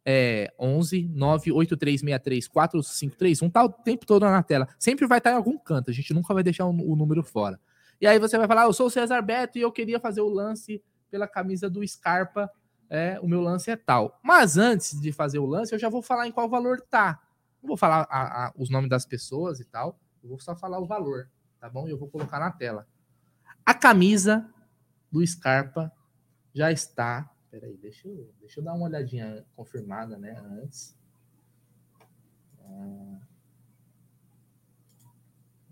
é, 0.05 0.53
11 0.59 1.09
98363 1.09 2.49
4531, 2.49 3.51
tá 3.51 3.65
o 3.65 3.69
tempo 3.69 4.07
todo 4.07 4.23
na 4.23 4.43
tela. 4.43 4.69
Sempre 4.79 5.07
vai 5.07 5.19
estar 5.19 5.33
em 5.33 5.37
algum 5.37 5.59
canto, 5.59 5.91
a 5.91 5.95
gente 5.95 6.13
nunca 6.13 6.35
vai 6.35 6.43
deixar 6.43 6.67
o, 6.67 6.71
o 6.71 6.97
número 6.97 7.23
fora. 7.23 7.59
E 8.01 8.07
aí 8.07 8.19
você 8.19 8.37
vai 8.37 8.49
falar: 8.49 8.65
Eu 8.65 8.73
sou 8.73 8.87
o 8.87 8.91
César 8.91 9.23
Beto 9.23 9.59
e 9.59 9.63
eu 9.63 9.71
queria 9.71 10.01
fazer 10.01 10.21
o 10.21 10.29
lance 10.29 10.83
pela 11.11 11.29
camisa 11.29 11.71
do 11.71 11.87
Scarpa. 11.87 12.51
É, 12.91 13.19
o 13.21 13.29
meu 13.29 13.41
lance 13.41 13.71
é 13.71 13.77
tal. 13.77 14.19
Mas 14.23 14.59
antes 14.59 15.01
de 15.01 15.13
fazer 15.13 15.39
o 15.39 15.47
lance, 15.47 15.75
eu 15.75 15.79
já 15.79 15.89
vou 15.89 16.03
falar 16.03 16.27
em 16.27 16.33
qual 16.33 16.49
valor 16.49 16.81
tá. 16.91 17.21
Não 17.63 17.69
vou 17.69 17.77
falar 17.77 18.07
a, 18.11 18.47
a, 18.47 18.53
os 18.57 18.69
nomes 18.69 18.91
das 18.91 19.07
pessoas 19.07 19.61
e 19.61 19.65
tal. 19.65 19.99
Eu 20.23 20.29
vou 20.29 20.41
só 20.41 20.55
falar 20.55 20.79
o 20.79 20.87
valor, 20.87 21.31
tá 21.61 21.71
bom? 21.71 21.87
E 21.87 21.91
eu 21.91 21.99
vou 21.99 22.09
colocar 22.09 22.39
na 22.39 22.51
tela. 22.51 22.87
A 23.65 23.73
camisa 23.73 24.47
do 25.11 25.25
Scarpa 25.27 25.93
já 26.53 26.73
está 26.73 27.32
Peraí, 27.53 27.77
deixa 27.77 28.09
eu, 28.09 28.33
deixa 28.41 28.61
eu 28.61 28.65
dar 28.65 28.73
uma 28.73 28.87
olhadinha 28.87 29.45
confirmada, 29.55 30.17
né, 30.17 30.43
antes. 30.63 30.97
Ah, 32.59 33.19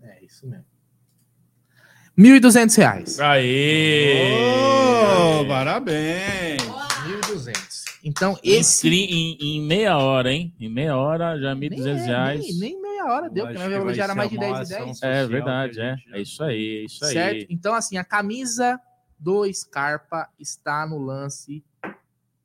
é 0.03 0.23
isso 0.23 0.45
mesmo. 0.45 0.67
R$ 2.15 2.39
1.200. 2.39 3.19
Aê! 3.19 4.29
Oh, 5.41 5.47
parabéns! 5.47 6.61
R$ 6.61 7.19
1.200. 7.33 7.83
Então, 8.03 8.37
esse. 8.43 8.87
Em, 8.87 9.37
em, 9.41 9.65
meia 9.65 9.97
hora, 9.97 10.31
hein? 10.31 10.53
Em 10.59 10.69
meia 10.69 10.95
hora 10.95 11.39
já 11.39 11.55
1.200 11.55 12.05
reais. 12.05 12.41
Nem, 12.41 12.59
nem, 12.59 12.79
meia 12.79 13.05
hora 13.05 13.27
deu, 13.27 13.47
porque 13.47 13.57
na 13.57 13.93
já 13.93 14.03
era 14.03 14.13
mais 14.13 14.29
de 14.29 14.37
10 14.37 14.69
e 14.69 14.73
10. 14.75 15.01
É 15.01 15.25
verdade, 15.25 15.81
é. 15.81 15.95
É 16.11 16.21
isso 16.21 16.43
aí, 16.43 16.81
é 16.81 16.85
isso 16.85 17.03
aí. 17.05 17.13
Certo? 17.13 17.47
Então, 17.49 17.73
assim, 17.73 17.97
a 17.97 18.03
camisa 18.03 18.79
do 19.17 19.51
Scarpa 19.51 20.29
está 20.39 20.85
no 20.85 20.99
lance 20.99 21.63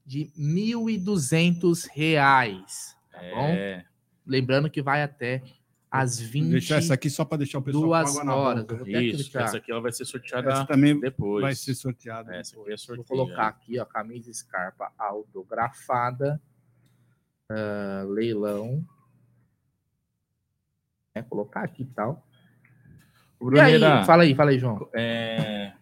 de 0.06 0.24
R$ 0.36 0.38
1.200, 0.38 2.94
tá 3.10 3.18
bom? 3.34 3.48
É. 3.48 3.84
Lembrando 4.26 4.70
que 4.70 4.80
vai 4.82 5.02
até 5.02 5.42
às 5.90 6.20
20 6.20 6.50
Deixar 6.50 6.76
essa 6.76 6.94
aqui 6.94 7.08
só 7.10 7.24
para 7.24 7.38
deixar 7.38 7.58
o 7.58 7.62
pessoal 7.62 7.82
com 7.82 7.88
duas 7.88 8.10
água 8.10 8.24
na 8.24 8.34
horas. 8.34 8.62
boca. 8.62 8.74
Eu 8.74 8.78
vou 8.78 8.86
até 8.88 9.02
Isso, 9.02 9.24
clicar. 9.24 9.42
essa 9.44 9.56
aqui 9.56 9.72
ela 9.72 9.80
vai 9.80 9.92
ser 9.92 10.04
sorteada 10.04 10.50
Essa 10.52 10.66
também 10.66 10.98
depois. 11.00 11.42
vai 11.42 11.54
ser 11.54 11.74
sorteada. 11.74 12.34
Essa 12.34 12.60
aqui 12.60 12.72
é 12.72 12.76
sorteio. 12.76 13.06
Vou 13.06 13.16
colocar 13.26 13.46
aqui, 13.48 13.78
ó, 13.78 13.84
camisa 13.84 14.32
Scarpa 14.32 14.92
autografada, 14.98 16.40
ah, 17.48 18.04
leilão. 18.08 18.84
É, 21.14 21.22
colocar 21.22 21.62
aqui 21.62 21.82
e 21.82 21.86
tal. 21.86 22.26
E 23.40 23.60
aí, 23.60 23.78
Bruneira, 23.78 24.04
fala 24.04 24.22
aí, 24.24 24.34
fala 24.34 24.50
aí, 24.50 24.58
João. 24.58 24.88
é... 24.94 25.72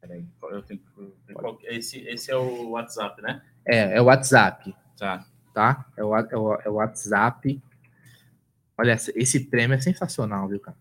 Peraí, 0.00 0.26
eu 0.50 0.62
tenho 0.62 0.80
que- 0.80 0.91
esse, 1.64 1.98
esse 2.08 2.30
é 2.30 2.36
o 2.36 2.70
WhatsApp, 2.70 3.20
né? 3.22 3.42
É, 3.64 3.96
é 3.96 4.00
o 4.00 4.04
WhatsApp, 4.04 4.74
Tá. 4.98 5.24
tá? 5.54 5.86
É 5.96 6.04
o, 6.04 6.16
é 6.16 6.36
o, 6.36 6.54
é 6.64 6.68
o 6.68 6.74
WhatsApp. 6.74 7.60
Olha, 8.78 8.92
esse- 9.14 9.40
prêmio 9.48 9.74
é 9.74 9.80
sensacional, 9.80 10.48
viu, 10.48 10.58
cara? 10.60 10.76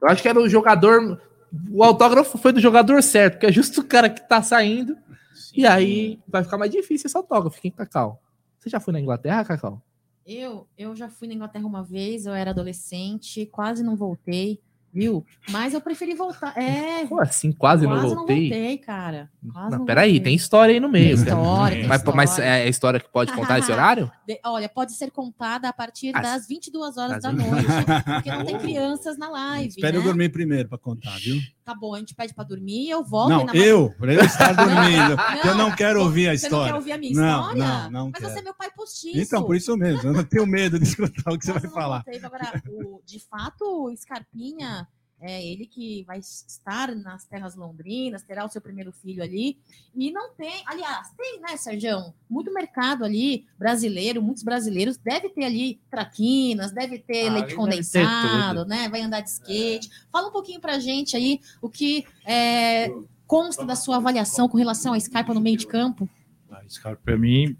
Eu 0.00 0.08
acho 0.08 0.22
que 0.22 0.28
era 0.28 0.38
o 0.40 0.48
jogador. 0.48 1.20
O 1.70 1.82
autógrafo 1.82 2.36
foi 2.38 2.52
do 2.52 2.60
jogador 2.60 3.02
certo, 3.02 3.34
porque 3.34 3.46
é 3.46 3.52
justo 3.52 3.80
o 3.80 3.84
cara 3.84 4.10
que 4.10 4.26
tá 4.28 4.42
saindo. 4.42 4.96
Sim. 5.34 5.60
E 5.62 5.66
aí 5.66 6.20
vai 6.28 6.44
ficar 6.44 6.58
mais 6.58 6.70
difícil 6.70 7.06
esse 7.06 7.16
autógrafo, 7.16 7.58
hein, 7.64 7.72
Cacau? 7.76 8.22
Você 8.58 8.68
já 8.68 8.80
foi 8.80 8.92
na 8.92 9.00
Inglaterra, 9.00 9.44
Cacau? 9.44 9.82
Eu, 10.26 10.68
eu 10.76 10.94
já 10.94 11.08
fui 11.08 11.26
na 11.26 11.34
Inglaterra 11.34 11.64
uma 11.66 11.82
vez, 11.82 12.26
eu 12.26 12.34
era 12.34 12.50
adolescente, 12.50 13.46
quase 13.46 13.82
não 13.82 13.96
voltei, 13.96 14.60
viu? 14.92 15.24
Mas 15.50 15.74
eu 15.74 15.80
preferi 15.80 16.14
voltar. 16.14 16.56
É, 16.58 17.06
Como 17.06 17.20
assim? 17.20 17.52
Quase, 17.52 17.86
quase 17.86 18.02
não 18.14 18.14
voltei? 18.26 18.78
cara. 18.78 19.30
Quase 19.52 19.70
Não, 19.70 19.78
não 19.78 19.84
peraí, 19.86 20.10
voltei. 20.12 20.24
tem 20.24 20.34
história 20.34 20.72
aí 20.74 20.80
no 20.80 20.88
meio. 20.88 21.14
Tem 21.16 21.24
história, 21.24 21.76
tem 21.78 21.86
mas, 21.86 22.02
mas 22.04 22.30
história. 22.30 22.48
é 22.48 22.62
a 22.62 22.66
história 22.66 23.00
que 23.00 23.08
pode 23.08 23.32
contar 23.32 23.58
esse 23.58 23.70
horário? 23.72 24.10
De- 24.26 24.40
olha, 24.44 24.68
pode 24.68 24.92
ser 24.92 25.10
contada 25.10 25.68
a 25.68 25.72
partir 25.72 26.14
As- 26.16 26.22
das 26.22 26.48
22 26.48 26.96
horas 26.96 27.22
das 27.22 27.22
da 27.22 27.30
20. 27.30 27.50
noite, 27.50 27.66
porque 28.14 28.30
não 28.30 28.44
tem 28.44 28.58
crianças 28.58 29.16
na 29.18 29.28
live, 29.30 29.68
Espera 29.68 29.96
eu 29.96 30.00
né? 30.00 30.06
dormir 30.06 30.28
primeiro 30.30 30.68
para 30.68 30.78
contar, 30.78 31.16
viu? 31.18 31.38
Tá 31.68 31.74
bom, 31.74 31.94
a 31.94 31.98
gente 31.98 32.14
pede 32.14 32.32
pra 32.32 32.44
dormir, 32.44 32.88
eu 32.88 33.04
volto. 33.04 33.28
Não, 33.28 33.54
eu, 33.54 33.90
para 33.98 34.14
eu 34.14 34.24
estar 34.24 34.54
dormindo, 34.56 35.16
porque 35.18 35.48
eu 35.48 35.54
não 35.54 35.70
quero 35.70 35.98
Você 35.98 36.04
ouvir 36.06 36.28
a 36.30 36.34
Você 36.34 36.48
não 36.48 36.50
quer 36.50 36.64
história. 36.64 36.74
ouvir 36.76 36.92
a 36.92 36.98
minha 36.98 37.12
Não, 37.14 37.40
história? 37.40 37.58
não, 37.62 37.90
não 37.90 38.10
Mas 38.10 38.20
quero. 38.22 38.32
você 38.32 38.38
é 38.38 38.42
meu 38.42 38.54
pai 38.54 38.70
postiço. 38.74 39.18
Então, 39.20 39.44
por 39.44 39.54
isso 39.54 39.76
mesmo, 39.76 40.08
eu 40.08 40.14
não 40.14 40.24
tenho 40.24 40.46
medo 40.46 40.78
de 40.78 40.84
escutar 40.88 41.30
o 41.30 41.38
que 41.38 41.44
você 41.44 41.52
Nossa, 41.52 41.60
vai 41.60 41.68
não 41.68 41.74
falar. 41.74 42.04
Agora, 42.24 42.62
o- 42.70 43.02
de 43.04 43.20
fato, 43.20 43.64
o 43.66 43.94
Scarpinha 43.94 44.88
é 45.20 45.44
ele 45.44 45.66
que 45.66 46.04
vai 46.04 46.18
estar 46.18 46.94
nas 46.94 47.24
terras 47.24 47.56
londrinas, 47.56 48.22
terá 48.22 48.44
o 48.44 48.48
seu 48.48 48.60
primeiro 48.60 48.92
filho 48.92 49.22
ali. 49.22 49.58
E 49.94 50.10
não 50.10 50.32
tem, 50.34 50.62
aliás, 50.66 51.10
tem, 51.16 51.40
né, 51.40 51.56
Sérgio? 51.56 52.14
Muito 52.30 52.52
mercado 52.52 53.04
ali 53.04 53.46
brasileiro, 53.58 54.22
muitos 54.22 54.42
brasileiros 54.42 54.96
deve 54.96 55.28
ter 55.30 55.44
ali 55.44 55.80
traquinas, 55.90 56.70
deve 56.70 56.98
ter 56.98 57.26
Ah, 57.26 57.32
leite 57.32 57.34
deve 57.34 57.48
ter 57.48 57.56
condensado, 57.56 58.64
né? 58.64 58.88
Vai 58.88 59.00
andar 59.00 59.20
de 59.20 59.30
skate. 59.30 59.90
Fala 60.12 60.28
um 60.28 60.32
pouquinho 60.32 60.60
pra 60.60 60.78
gente 60.78 61.16
aí 61.16 61.40
o 61.60 61.68
que 61.68 62.04
é, 62.24 62.88
consta 63.26 63.64
da 63.64 63.74
sua 63.74 63.96
avaliação 63.96 64.48
com 64.48 64.56
relação 64.56 64.94
à 64.94 65.00
Scarpa 65.00 65.34
no 65.34 65.40
meio 65.40 65.56
de 65.56 65.66
campo. 65.66 66.08
A 66.50 66.62
Scarpa, 66.68 67.02
para 67.04 67.18
mim, 67.18 67.56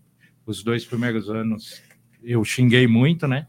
os 0.47 0.62
dois 0.62 0.85
primeiros 0.85 1.28
anos 1.28 1.82
eu 2.22 2.44
xinguei 2.44 2.86
muito, 2.86 3.26
né? 3.26 3.48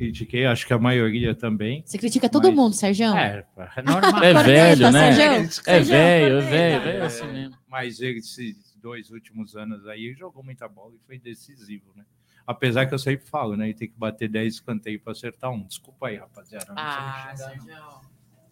Critiquei, 0.00 0.46
acho 0.46 0.66
que 0.66 0.72
a 0.72 0.78
maioria 0.78 1.34
também. 1.34 1.82
Você 1.84 1.98
critica 1.98 2.26
todo 2.26 2.46
Mas- 2.46 2.54
mundo, 2.56 2.74
Sérgio. 2.74 3.14
É, 3.14 3.44
é 3.76 3.82
normal. 3.82 4.24
É 4.24 4.32
velho, 4.32 4.90
né? 4.90 5.12
Sérgio, 5.12 5.60
É 5.66 5.84
Sérgio, 5.84 5.92
velho, 5.92 6.38
é 6.38 6.40
velho, 6.40 6.82
velho 6.84 7.04
assim 7.04 7.26
mesmo. 7.26 7.56
Mas 7.68 8.00
esses 8.00 8.74
dois 8.80 9.10
últimos 9.10 9.54
anos 9.54 9.86
aí, 9.86 10.14
jogou 10.14 10.42
muita 10.42 10.66
bola 10.66 10.94
e 10.94 11.06
foi 11.06 11.18
decisivo, 11.18 11.92
né? 11.94 12.06
Apesar 12.46 12.86
que 12.86 12.94
eu 12.94 12.98
sempre 12.98 13.26
falo, 13.28 13.58
né? 13.58 13.66
Ele 13.66 13.74
tem 13.74 13.88
que 13.88 13.98
bater 13.98 14.26
10 14.30 14.54
escanteios 14.54 15.02
para 15.02 15.12
acertar 15.12 15.50
um. 15.50 15.66
Desculpa 15.66 16.08
aí, 16.08 16.16
rapaziada. 16.16 16.72
Ah. 16.74 17.34
Sérgio. 17.36 17.62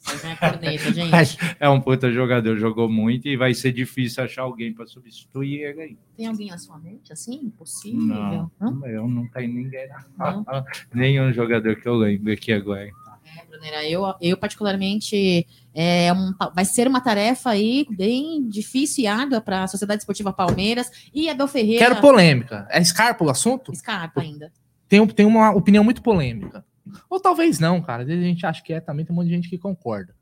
Sérgio 0.08 0.28
é 0.30 0.36
corneta, 0.36 0.92
gente. 0.92 1.10
Mas 1.10 1.36
é 1.60 1.68
um 1.68 1.80
puta 1.80 2.10
jogador, 2.12 2.56
jogou 2.56 2.88
muito 2.88 3.28
e 3.28 3.36
vai 3.36 3.54
ser 3.54 3.72
difícil 3.72 4.24
achar 4.24 4.42
alguém 4.42 4.72
para 4.72 4.86
substituir 4.86 5.62
ele 5.62 5.80
aí. 5.82 5.96
Tem 6.16 6.26
alguém 6.26 6.48
na 6.48 6.58
sua 6.58 6.78
mente 6.78 7.12
assim? 7.12 7.50
Possível? 7.56 8.00
Não, 8.00 8.50
Hã? 8.60 8.80
eu 8.86 9.06
não 9.08 9.26
tenho 9.28 9.52
ninguém. 9.52 9.88
Não? 10.18 10.44
Nenhum 10.92 11.32
jogador 11.32 11.76
que 11.76 11.86
eu 11.88 11.94
lembro 11.94 12.32
aqui 12.32 12.52
agora. 12.52 12.82
É, 12.84 13.44
Bruneira, 13.48 13.88
eu, 13.88 14.02
eu 14.20 14.36
particularmente 14.36 15.46
é 15.74 16.12
um- 16.12 16.32
vai 16.54 16.64
ser 16.64 16.88
uma 16.88 17.00
tarefa 17.00 17.50
aí 17.50 17.86
bem 17.90 18.48
difícil 18.48 19.04
e 19.04 19.06
árdua 19.06 19.40
para 19.40 19.64
a 19.64 19.66
Sociedade 19.66 20.00
Esportiva 20.00 20.32
Palmeiras 20.32 20.90
e 21.14 21.28
Abel 21.28 21.46
Ferreira. 21.46 21.84
Quero 21.86 22.00
polêmica. 22.00 22.66
É 22.70 22.82
Scarpa 22.82 23.24
o 23.24 23.30
assunto? 23.30 23.74
Scarpa 23.74 24.22
ainda. 24.22 24.50
Tem, 24.88 25.06
tem 25.08 25.26
uma 25.26 25.50
opinião 25.50 25.84
muito 25.84 26.02
polêmica. 26.02 26.64
Ou 27.08 27.20
talvez 27.20 27.58
não, 27.58 27.80
cara. 27.80 28.02
Às 28.02 28.08
vezes 28.08 28.24
a 28.24 28.28
gente 28.28 28.46
acha 28.46 28.62
que 28.62 28.72
é, 28.72 28.80
também 28.80 29.04
tem 29.04 29.12
um 29.12 29.16
monte 29.16 29.28
de 29.28 29.34
gente 29.34 29.48
que 29.48 29.58
concorda. 29.58 30.14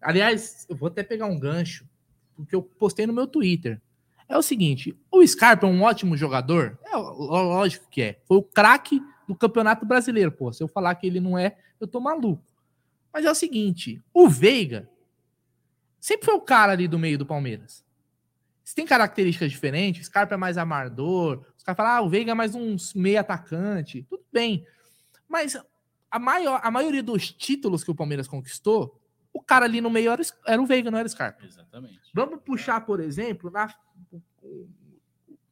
Aliás, 0.00 0.66
eu 0.68 0.76
vou 0.76 0.88
até 0.88 1.02
pegar 1.02 1.26
um 1.26 1.38
gancho, 1.38 1.88
porque 2.36 2.54
eu 2.54 2.62
postei 2.62 3.06
no 3.06 3.12
meu 3.12 3.26
Twitter. 3.26 3.80
É 4.28 4.36
o 4.36 4.42
seguinte: 4.42 4.96
o 5.10 5.26
Scarpa 5.26 5.66
é 5.66 5.70
um 5.70 5.82
ótimo 5.82 6.16
jogador? 6.16 6.78
É, 6.84 6.96
lógico 6.96 7.88
que 7.90 8.02
é. 8.02 8.20
Foi 8.26 8.36
o 8.36 8.42
craque 8.42 9.00
do 9.26 9.34
Campeonato 9.34 9.84
Brasileiro. 9.86 10.30
Pô, 10.30 10.52
se 10.52 10.62
eu 10.62 10.68
falar 10.68 10.94
que 10.94 11.06
ele 11.06 11.20
não 11.20 11.38
é, 11.38 11.56
eu 11.80 11.86
tô 11.86 12.00
maluco. 12.00 12.44
Mas 13.12 13.24
é 13.24 13.30
o 13.30 13.34
seguinte: 13.34 14.02
o 14.12 14.28
Veiga 14.28 14.88
sempre 15.98 16.26
foi 16.26 16.34
o 16.34 16.40
cara 16.40 16.72
ali 16.72 16.86
do 16.86 16.98
meio 16.98 17.18
do 17.18 17.26
Palmeiras. 17.26 17.84
Tem 18.74 18.86
características 18.86 19.50
diferentes, 19.50 20.02
o 20.02 20.04
Scarpa 20.04 20.34
é 20.34 20.36
mais 20.36 20.58
amador, 20.58 21.44
os 21.56 21.64
caras 21.64 21.76
falam, 21.76 21.92
ah, 21.92 22.00
o 22.02 22.08
Veiga 22.08 22.32
é 22.32 22.34
mais 22.34 22.54
um 22.54 22.76
meio 22.94 23.18
atacante, 23.18 24.06
tudo 24.08 24.22
bem. 24.30 24.64
Mas 25.26 25.56
a, 26.10 26.18
maior, 26.18 26.60
a 26.62 26.70
maioria 26.70 27.02
dos 27.02 27.30
títulos 27.32 27.82
que 27.84 27.90
o 27.90 27.94
Palmeiras 27.94 28.26
conquistou, 28.28 29.00
o 29.32 29.42
cara 29.42 29.64
ali 29.66 29.80
no 29.80 29.90
meio 29.90 30.10
era, 30.10 30.22
o- 30.22 30.26
era 30.46 30.60
o 30.62 30.66
Veiga, 30.66 30.90
não 30.90 30.98
era 30.98 31.06
o 31.06 31.10
Scarpa. 31.10 31.44
Exatamente. 31.44 32.00
Vamos 32.14 32.40
puxar, 32.42 32.80
por 32.82 32.98
exemplo, 33.00 33.50
na, 33.50 33.72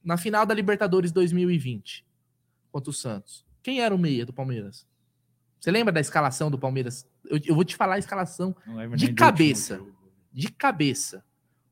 na 0.02 0.16
final 0.16 0.46
da 0.46 0.54
Libertadores 0.54 1.12
2020, 1.12 2.06
contra 2.70 2.90
o 2.90 2.92
Santos. 2.92 3.44
Quem 3.62 3.80
era 3.80 3.94
o 3.94 3.98
meia 3.98 4.24
do 4.24 4.32
Palmeiras? 4.32 4.86
Você 5.60 5.70
lembra 5.70 5.92
da 5.92 6.00
escalação 6.00 6.50
do 6.50 6.58
Palmeiras? 6.58 7.08
Eu, 7.24 7.40
eu 7.44 7.54
vou 7.54 7.64
te 7.64 7.74
falar 7.74 7.94
a 7.94 7.98
escalação 7.98 8.54
De 8.96 9.12
cabeça. 9.12 9.80
de 10.32 10.50
cabeça. 10.52 11.24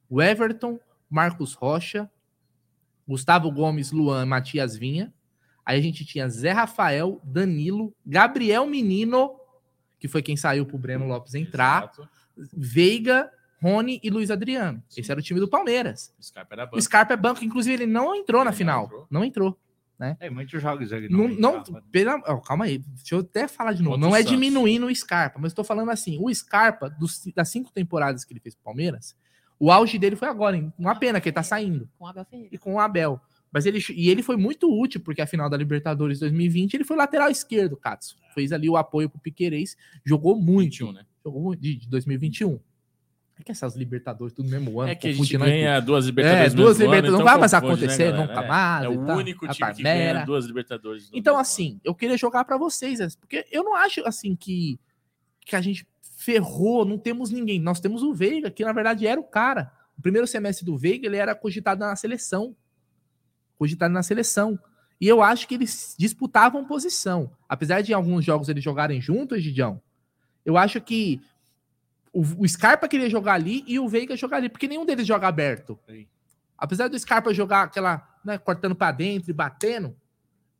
O 0.08 0.20
Everton, 0.20 0.80
Marcos 1.08 1.54
Rocha, 1.54 2.10
Gustavo 3.06 3.50
Gomes, 3.52 3.92
Luan, 3.92 4.26
Matias 4.26 4.76
Vinha. 4.76 5.12
Aí 5.64 5.78
a 5.78 5.82
gente 5.82 6.04
tinha 6.04 6.28
Zé 6.28 6.52
Rafael, 6.52 7.20
Danilo, 7.24 7.94
Gabriel 8.04 8.66
Menino, 8.66 9.34
que 9.98 10.06
foi 10.08 10.22
quem 10.22 10.36
saiu 10.36 10.66
pro 10.66 10.76
Breno 10.78 11.06
Lopes 11.06 11.34
entrar, 11.34 11.84
Exato. 11.84 12.08
Veiga, 12.52 13.30
Rony 13.62 13.98
e 14.02 14.10
Luiz 14.10 14.30
Adriano. 14.30 14.82
Esse 14.96 15.10
era 15.10 15.20
o 15.20 15.22
time 15.22 15.40
do 15.40 15.48
Palmeiras. 15.48 16.12
O 16.18 16.22
Scarpa 16.22 16.54
era 16.54 16.64
O 16.64 16.66
banco. 16.66 16.82
Scarpa 16.82 17.14
é 17.14 17.16
banco, 17.16 17.44
inclusive 17.44 17.82
ele 17.82 17.86
não 17.90 18.14
entrou 18.14 18.44
na 18.44 18.50
Ele 18.50 18.52
não 18.52 18.58
final. 18.58 18.84
entrou? 18.84 19.06
Não 19.10 19.24
entrou. 19.24 19.58
É, 20.20 20.28
muitos 20.28 20.60
jogos 20.60 20.92
ele 20.92 21.08
Não, 21.08 21.28
não, 21.28 21.28
não, 21.28 21.58
entrava. 21.60 21.82
pela- 21.90 22.22
ó, 22.26 22.36
calma 22.38 22.66
aí, 22.66 22.78
deixa 22.78 23.14
eu 23.14 23.20
até 23.20 23.48
falar 23.48 23.72
de 23.72 23.82
novo. 23.82 23.96
Não 23.96 24.10
o 24.10 24.14
é 24.14 24.18
Santos. 24.18 24.32
diminuindo 24.32 24.86
o 24.86 24.94
Scarpa, 24.94 25.38
mas 25.40 25.52
estou 25.52 25.64
falando 25.64 25.90
assim: 25.90 26.18
o 26.20 26.34
Scarpa, 26.34 26.90
dos- 26.90 27.22
das 27.34 27.48
cinco 27.48 27.72
temporadas 27.72 28.22
que 28.24 28.32
ele 28.34 28.40
fez 28.40 28.54
pro 28.54 28.64
Palmeiras, 28.64 29.16
o 29.58 29.70
auge 29.70 29.96
dele 29.98 30.16
foi 30.16 30.28
agora. 30.28 30.56
hein? 30.56 30.70
Uma 30.76 30.96
pena 30.96 31.20
que 31.20 31.28
ele 31.28 31.34
tá 31.34 31.42
saindo. 31.44 31.88
Com 31.96 32.06
Abel 32.06 32.24
Ferreira. 32.26 32.50
E 32.52 32.58
com 32.58 32.74
o 32.74 32.80
Abel. 32.80 33.18
Mas 33.54 33.66
ele, 33.66 33.78
e 33.94 34.10
ele 34.10 34.20
foi 34.20 34.36
muito 34.36 34.68
útil, 34.68 35.00
porque 35.00 35.22
a 35.22 35.28
final 35.28 35.48
da 35.48 35.56
Libertadores 35.56 36.18
2020 36.18 36.74
ele 36.74 36.82
foi 36.82 36.96
lateral 36.96 37.30
esquerdo, 37.30 37.76
Katsu. 37.76 38.16
Fez 38.34 38.50
ali 38.50 38.68
o 38.68 38.76
apoio 38.76 39.08
pro 39.08 39.20
Piquerez, 39.20 39.76
jogou 40.04 40.34
muito. 40.34 40.86
21, 40.86 40.92
né? 40.92 41.06
Jogou 41.24 41.40
muito 41.40 41.60
de, 41.60 41.76
de 41.76 41.88
2021. 41.88 42.58
É 43.38 43.44
que 43.44 43.52
essas 43.52 43.76
Libertadores, 43.76 44.34
tudo 44.34 44.46
no 44.46 44.50
mesmo 44.50 44.80
ano. 44.80 44.90
É 44.90 44.96
que 44.96 45.06
a 45.06 45.12
gente 45.12 45.30
tudo. 45.30 45.44
ganha 45.44 45.78
duas 45.78 46.06
Libertadores. 46.06 46.52
É, 46.52 46.56
duas 46.56 46.78
mesmo 46.78 46.92
ano, 46.92 46.96
Libertadores. 46.96 47.08
então 47.08 47.18
não 47.18 47.24
vai 47.24 47.38
mais 47.38 47.52
né, 47.52 47.58
acontecer 47.58 48.10
galera? 48.10 48.26
nunca 48.26 48.42
É. 48.42 48.48
mais. 48.48 48.84
É 48.84 48.88
o 48.88 49.06
tal. 49.06 49.16
único 49.18 49.46
A 49.46 49.54
time 49.54 49.74
que 49.74 49.82
ganha 49.84 50.24
duas 50.24 50.46
Libertadores. 50.46 51.10
Então, 51.12 51.38
assim, 51.38 51.80
eu 51.84 51.94
queria 51.94 52.18
jogar 52.18 52.44
pra 52.44 52.58
vocês, 52.58 53.14
porque 53.14 53.46
eu 53.52 53.62
não 53.62 53.76
acho 53.76 54.04
assim 54.04 54.34
que, 54.34 54.80
que 55.46 55.54
a 55.54 55.60
gente 55.60 55.86
ferrou, 56.18 56.84
não 56.84 56.98
temos 56.98 57.30
ninguém. 57.30 57.60
Nós 57.60 57.78
temos 57.78 58.02
o 58.02 58.12
Veiga, 58.12 58.50
que 58.50 58.64
na 58.64 58.72
verdade 58.72 59.06
era 59.06 59.20
o 59.20 59.24
cara. 59.24 59.70
O 59.96 60.02
primeiro 60.02 60.26
semestre 60.26 60.66
do 60.66 60.76
Veiga, 60.76 61.06
ele 61.06 61.18
era 61.18 61.36
cogitado 61.36 61.78
na 61.78 61.94
seleção. 61.94 62.56
Cogitado 63.58 63.92
na 63.92 64.02
seleção. 64.02 64.58
E 65.00 65.08
eu 65.08 65.22
acho 65.22 65.46
que 65.46 65.54
eles 65.54 65.94
disputavam 65.98 66.64
posição. 66.64 67.30
Apesar 67.48 67.82
de 67.82 67.92
em 67.92 67.94
alguns 67.94 68.24
jogos 68.24 68.48
eles 68.48 68.62
jogarem 68.62 69.00
juntos, 69.00 69.42
Gidião, 69.42 69.80
eu 70.44 70.56
acho 70.56 70.80
que 70.80 71.20
o, 72.12 72.46
Scarpa 72.46 72.86
queria 72.86 73.10
jogar 73.10 73.34
ali 73.34 73.64
e 73.66 73.78
o 73.78 73.88
Veiga 73.88 74.16
jogar 74.16 74.36
ali, 74.36 74.48
porque 74.48 74.68
nenhum 74.68 74.86
deles 74.86 75.06
joga 75.06 75.26
aberto. 75.26 75.78
Sim. 75.88 76.06
Apesar 76.56 76.88
do 76.88 76.98
Scarpa 76.98 77.34
jogar 77.34 77.62
aquela, 77.62 78.08
né, 78.24 78.38
cortando 78.38 78.76
pra 78.76 78.92
dentro 78.92 79.30
e 79.30 79.34
batendo, 79.34 79.96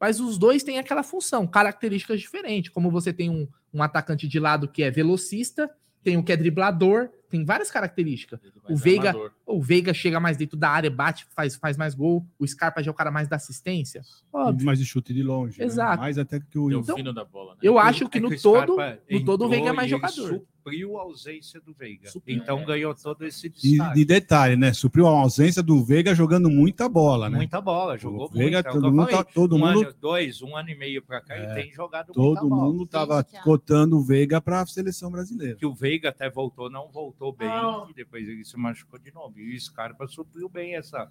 mas 0.01 0.19
os 0.19 0.37
dois 0.37 0.65
têm 0.65 0.79
aquela 0.79 1.05
função, 1.05 1.47
características 1.47 2.21
diferentes. 2.21 2.71
Como 2.71 2.91
você 2.91 3.13
tem 3.13 3.31
um, 3.31 3.49
um 3.73 3.83
atacante 3.83 4.27
de 4.27 4.41
lado 4.41 4.67
que 4.67 4.83
é 4.83 4.91
velocista, 4.91 5.71
tem 6.03 6.17
um 6.17 6.23
que 6.23 6.33
é 6.33 6.37
driblador, 6.37 7.09
tem 7.35 7.45
várias 7.45 7.69
características. 7.69 8.39
O 8.71 8.77
Veiga, 8.77 9.13
o 9.45 9.61
Veiga 9.61 9.93
chega 9.93 10.21
mais 10.21 10.37
dentro 10.37 10.57
da 10.57 10.71
área, 10.71 10.89
bate, 10.89 11.27
faz, 11.35 11.57
faz 11.57 11.77
mais 11.77 11.93
gol. 11.93 12.25
O 12.39 12.47
Scarpa 12.47 12.81
já 12.81 12.91
é 12.91 12.93
o 12.93 12.95
cara 12.95 13.11
mais 13.11 13.27
da 13.27 13.35
assistência. 13.35 14.03
Óbvio. 14.33 14.65
Mais 14.65 14.79
de 14.79 14.85
chute 14.85 15.13
de 15.13 15.21
longe. 15.21 15.59
Né? 15.59 15.65
Exato. 15.65 15.97
Né? 15.97 16.03
Mais 16.03 16.17
até 16.17 16.39
que 16.39 16.57
o. 16.57 16.71
Então, 16.71 16.97
bola, 17.33 17.55
né? 17.55 17.59
Eu 17.61 17.77
acho 17.77 18.09
que 18.09 18.19
é 18.19 18.21
no 18.21 18.31
que 18.31 18.41
todo, 18.41 18.77
no 19.11 19.25
todo 19.25 19.47
o 19.47 19.49
Veiga 19.49 19.71
é 19.71 19.73
mais 19.73 19.91
jogador 19.91 20.45
supriu 20.65 20.99
a 20.99 21.03
ausência 21.03 21.61
do 21.61 21.75
Veiga. 21.75 22.09
Supriu, 22.09 22.37
então 22.37 22.61
é. 22.61 22.65
ganhou 22.65 22.95
todo 22.95 23.27
esse 23.27 23.51
destaque. 23.51 23.91
E, 23.91 23.95
de 23.95 24.05
detalhe, 24.05 24.57
né? 24.57 24.73
Supriu 24.73 25.07
a 25.07 25.11
ausência 25.11 25.63
do 25.63 25.85
Veiga 25.85 26.15
jogando 26.15 26.49
muita 26.49 26.89
bola, 26.89 27.29
né? 27.29 27.37
Muita 27.37 27.61
bola, 27.61 27.99
jogou 27.99 28.27
o 28.27 28.29
Veiga, 28.29 28.63
muito. 28.63 28.73
Todo 28.73 28.93
mundo, 28.93 29.09
tá, 29.09 29.25
todo 29.25 29.57
um 29.57 29.59
mundo 29.59 29.83
ano, 29.83 29.95
dois, 30.01 30.41
um 30.41 30.57
ano 30.57 30.71
e 30.71 30.75
meio 30.75 31.03
para 31.03 31.21
cá, 31.21 31.35
é, 31.35 31.45
ele 31.45 31.63
tem 31.63 31.73
jogado 31.73 32.13
Todo 32.13 32.49
mundo 32.49 32.85
estava 32.85 33.23
cotando 33.43 33.99
o 33.99 34.03
Veiga 34.03 34.41
para 34.41 34.63
a 34.63 34.67
seleção 34.67 35.11
brasileira. 35.11 35.57
Que 35.57 35.67
o 35.67 35.75
Veiga 35.75 36.09
até 36.09 36.31
voltou, 36.31 36.71
não 36.71 36.91
voltou 36.91 37.24
bem, 37.33 37.49
oh. 37.49 37.89
e 37.91 37.95
depois 37.95 38.29
ele 38.29 38.45
se 38.45 38.57
machucou 38.57 38.99
de 38.99 39.13
novo. 39.13 39.39
E 39.39 39.55
o 39.55 39.61
Scarpa 39.61 40.07
supriu 40.07 40.49
bem 40.49 40.77
essa 40.77 41.11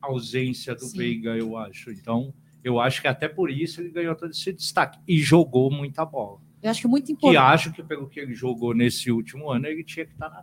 ausência 0.00 0.74
do 0.74 0.84
Sim. 0.84 0.98
Veiga, 0.98 1.36
eu 1.36 1.56
acho. 1.56 1.90
Então, 1.90 2.32
eu 2.62 2.80
acho 2.80 3.00
que 3.00 3.08
até 3.08 3.28
por 3.28 3.50
isso 3.50 3.80
ele 3.80 3.90
ganhou 3.90 4.14
todo 4.14 4.30
esse 4.30 4.52
destaque 4.52 4.98
e 5.06 5.18
jogou 5.18 5.70
muita 5.70 6.04
bola. 6.04 6.40
Eu 6.62 6.70
acho 6.70 6.80
que 6.80 6.86
é 6.86 6.90
muito 6.90 7.12
importante. 7.12 7.34
E 7.34 7.38
acho 7.38 7.72
que 7.72 7.82
pelo 7.82 8.08
que 8.08 8.18
ele 8.18 8.34
jogou 8.34 8.74
nesse 8.74 9.10
último 9.10 9.50
ano, 9.50 9.66
ele 9.66 9.84
tinha 9.84 10.04
que 10.04 10.12
estar 10.12 10.28
na 10.28 10.42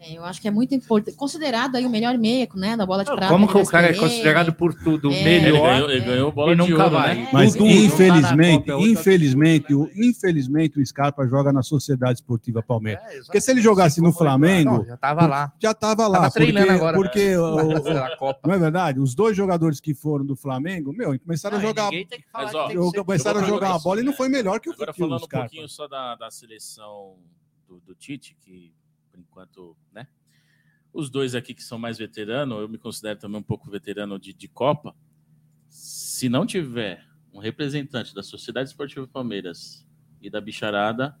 é, 0.00 0.14
eu 0.16 0.24
acho 0.24 0.40
que 0.40 0.48
é 0.48 0.50
muito 0.50 0.74
importante. 0.74 1.14
Considerado 1.14 1.76
aí 1.76 1.84
o 1.84 1.90
melhor 1.90 2.16
meio, 2.16 2.48
né? 2.54 2.74
Da 2.74 2.86
bola 2.86 3.04
de 3.04 3.10
prata. 3.14 3.28
Como 3.28 3.46
que 3.46 3.58
o 3.58 3.66
cara 3.66 3.88
é 3.88 3.92
considerado 3.92 4.50
por 4.50 4.72
tudo 4.72 5.12
é, 5.12 5.22
melhor? 5.22 5.44
Ele 5.44 5.60
ganhou, 5.60 5.90
ele 5.90 6.00
ganhou 6.00 6.32
bola 6.32 6.52
e 6.52 6.56
nunca 6.56 6.68
de 6.68 6.74
ouro, 6.74 6.90
vai. 6.90 7.14
Né? 7.16 7.28
Mas 7.30 7.52
tudo, 7.52 7.66
infelizmente, 7.66 8.66
tá 8.66 8.78
infelizmente, 8.80 9.74
o, 9.74 9.90
infelizmente 9.94 10.80
o 10.80 10.86
Scarpa 10.86 11.26
joga 11.28 11.52
na 11.52 11.62
Sociedade 11.62 12.14
Esportiva 12.14 12.62
Palmeiras. 12.62 13.04
É, 13.10 13.18
porque 13.20 13.42
se 13.42 13.50
ele 13.50 13.60
jogasse 13.60 14.00
no 14.00 14.10
Flamengo, 14.10 14.78
não, 14.78 14.84
já 14.86 14.94
estava 14.94 15.26
lá. 15.26 15.52
Já 15.58 15.70
estava 15.72 16.08
lá. 16.08 16.18
Tava 16.20 16.30
treinando 16.30 16.66
porque, 16.66 16.80
agora. 16.80 16.96
Porque 16.96 17.20
é. 17.20 17.38
o, 17.38 18.34
não 18.46 18.54
é 18.54 18.58
verdade? 18.58 19.00
Os 19.00 19.14
dois 19.14 19.36
jogadores 19.36 19.80
que 19.80 19.92
foram 19.92 20.24
do 20.24 20.34
Flamengo, 20.34 20.94
meu, 20.94 21.18
começaram 21.20 21.58
a 21.58 21.60
jogar. 21.60 21.90
Mas, 22.32 22.54
ó, 22.54 22.70
começaram 23.04 23.40
a 23.40 23.44
jogar 23.44 23.68
uma 23.68 23.78
bola 23.78 24.00
e 24.00 24.02
não 24.02 24.14
foi 24.14 24.30
melhor 24.30 24.60
que 24.60 24.70
o 24.70 24.72
Agora 24.72 24.94
falando 24.94 25.24
um 25.24 25.28
pouquinho 25.28 25.68
só 25.68 25.86
da, 25.86 26.14
da 26.14 26.30
seleção 26.30 27.16
do, 27.86 27.94
Tite, 27.94 28.36
que 28.40 28.72
enquanto, 29.20 29.76
né? 29.92 30.06
Os 30.92 31.08
dois 31.08 31.34
aqui 31.34 31.54
que 31.54 31.62
são 31.62 31.78
mais 31.78 31.98
veteranos, 31.98 32.58
eu 32.58 32.68
me 32.68 32.78
considero 32.78 33.18
também 33.18 33.38
um 33.38 33.44
pouco 33.44 33.70
veterano 33.70 34.18
de, 34.18 34.32
de 34.32 34.48
Copa. 34.48 34.94
Se 35.68 36.28
não 36.28 36.44
tiver 36.44 37.04
um 37.32 37.38
representante 37.38 38.14
da 38.14 38.22
Sociedade 38.22 38.70
Esportiva 38.70 39.06
Palmeiras 39.06 39.86
e 40.20 40.28
da 40.28 40.40
Bicharada, 40.40 41.16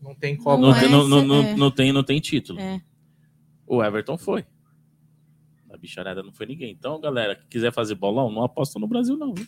não 0.00 0.14
tem 0.14 0.36
Copa. 0.36 0.60
Não, 0.60 0.88
não, 0.88 1.08
não, 1.08 1.22
não, 1.22 1.42
é. 1.42 1.56
não, 1.56 1.70
tem, 1.70 1.92
não 1.92 2.02
tem 2.02 2.18
título. 2.20 2.58
É. 2.58 2.82
O 3.66 3.82
Everton 3.84 4.16
foi. 4.16 4.46
A 5.70 5.76
Bicharada 5.76 6.22
não 6.22 6.32
foi 6.32 6.46
ninguém. 6.46 6.72
Então, 6.72 6.98
galera, 7.00 7.36
que 7.36 7.46
quiser 7.46 7.72
fazer 7.72 7.94
bolão, 7.94 8.30
não 8.30 8.42
aposta 8.42 8.78
no 8.78 8.88
Brasil, 8.88 9.16
não. 9.16 9.34
Viu? 9.34 9.46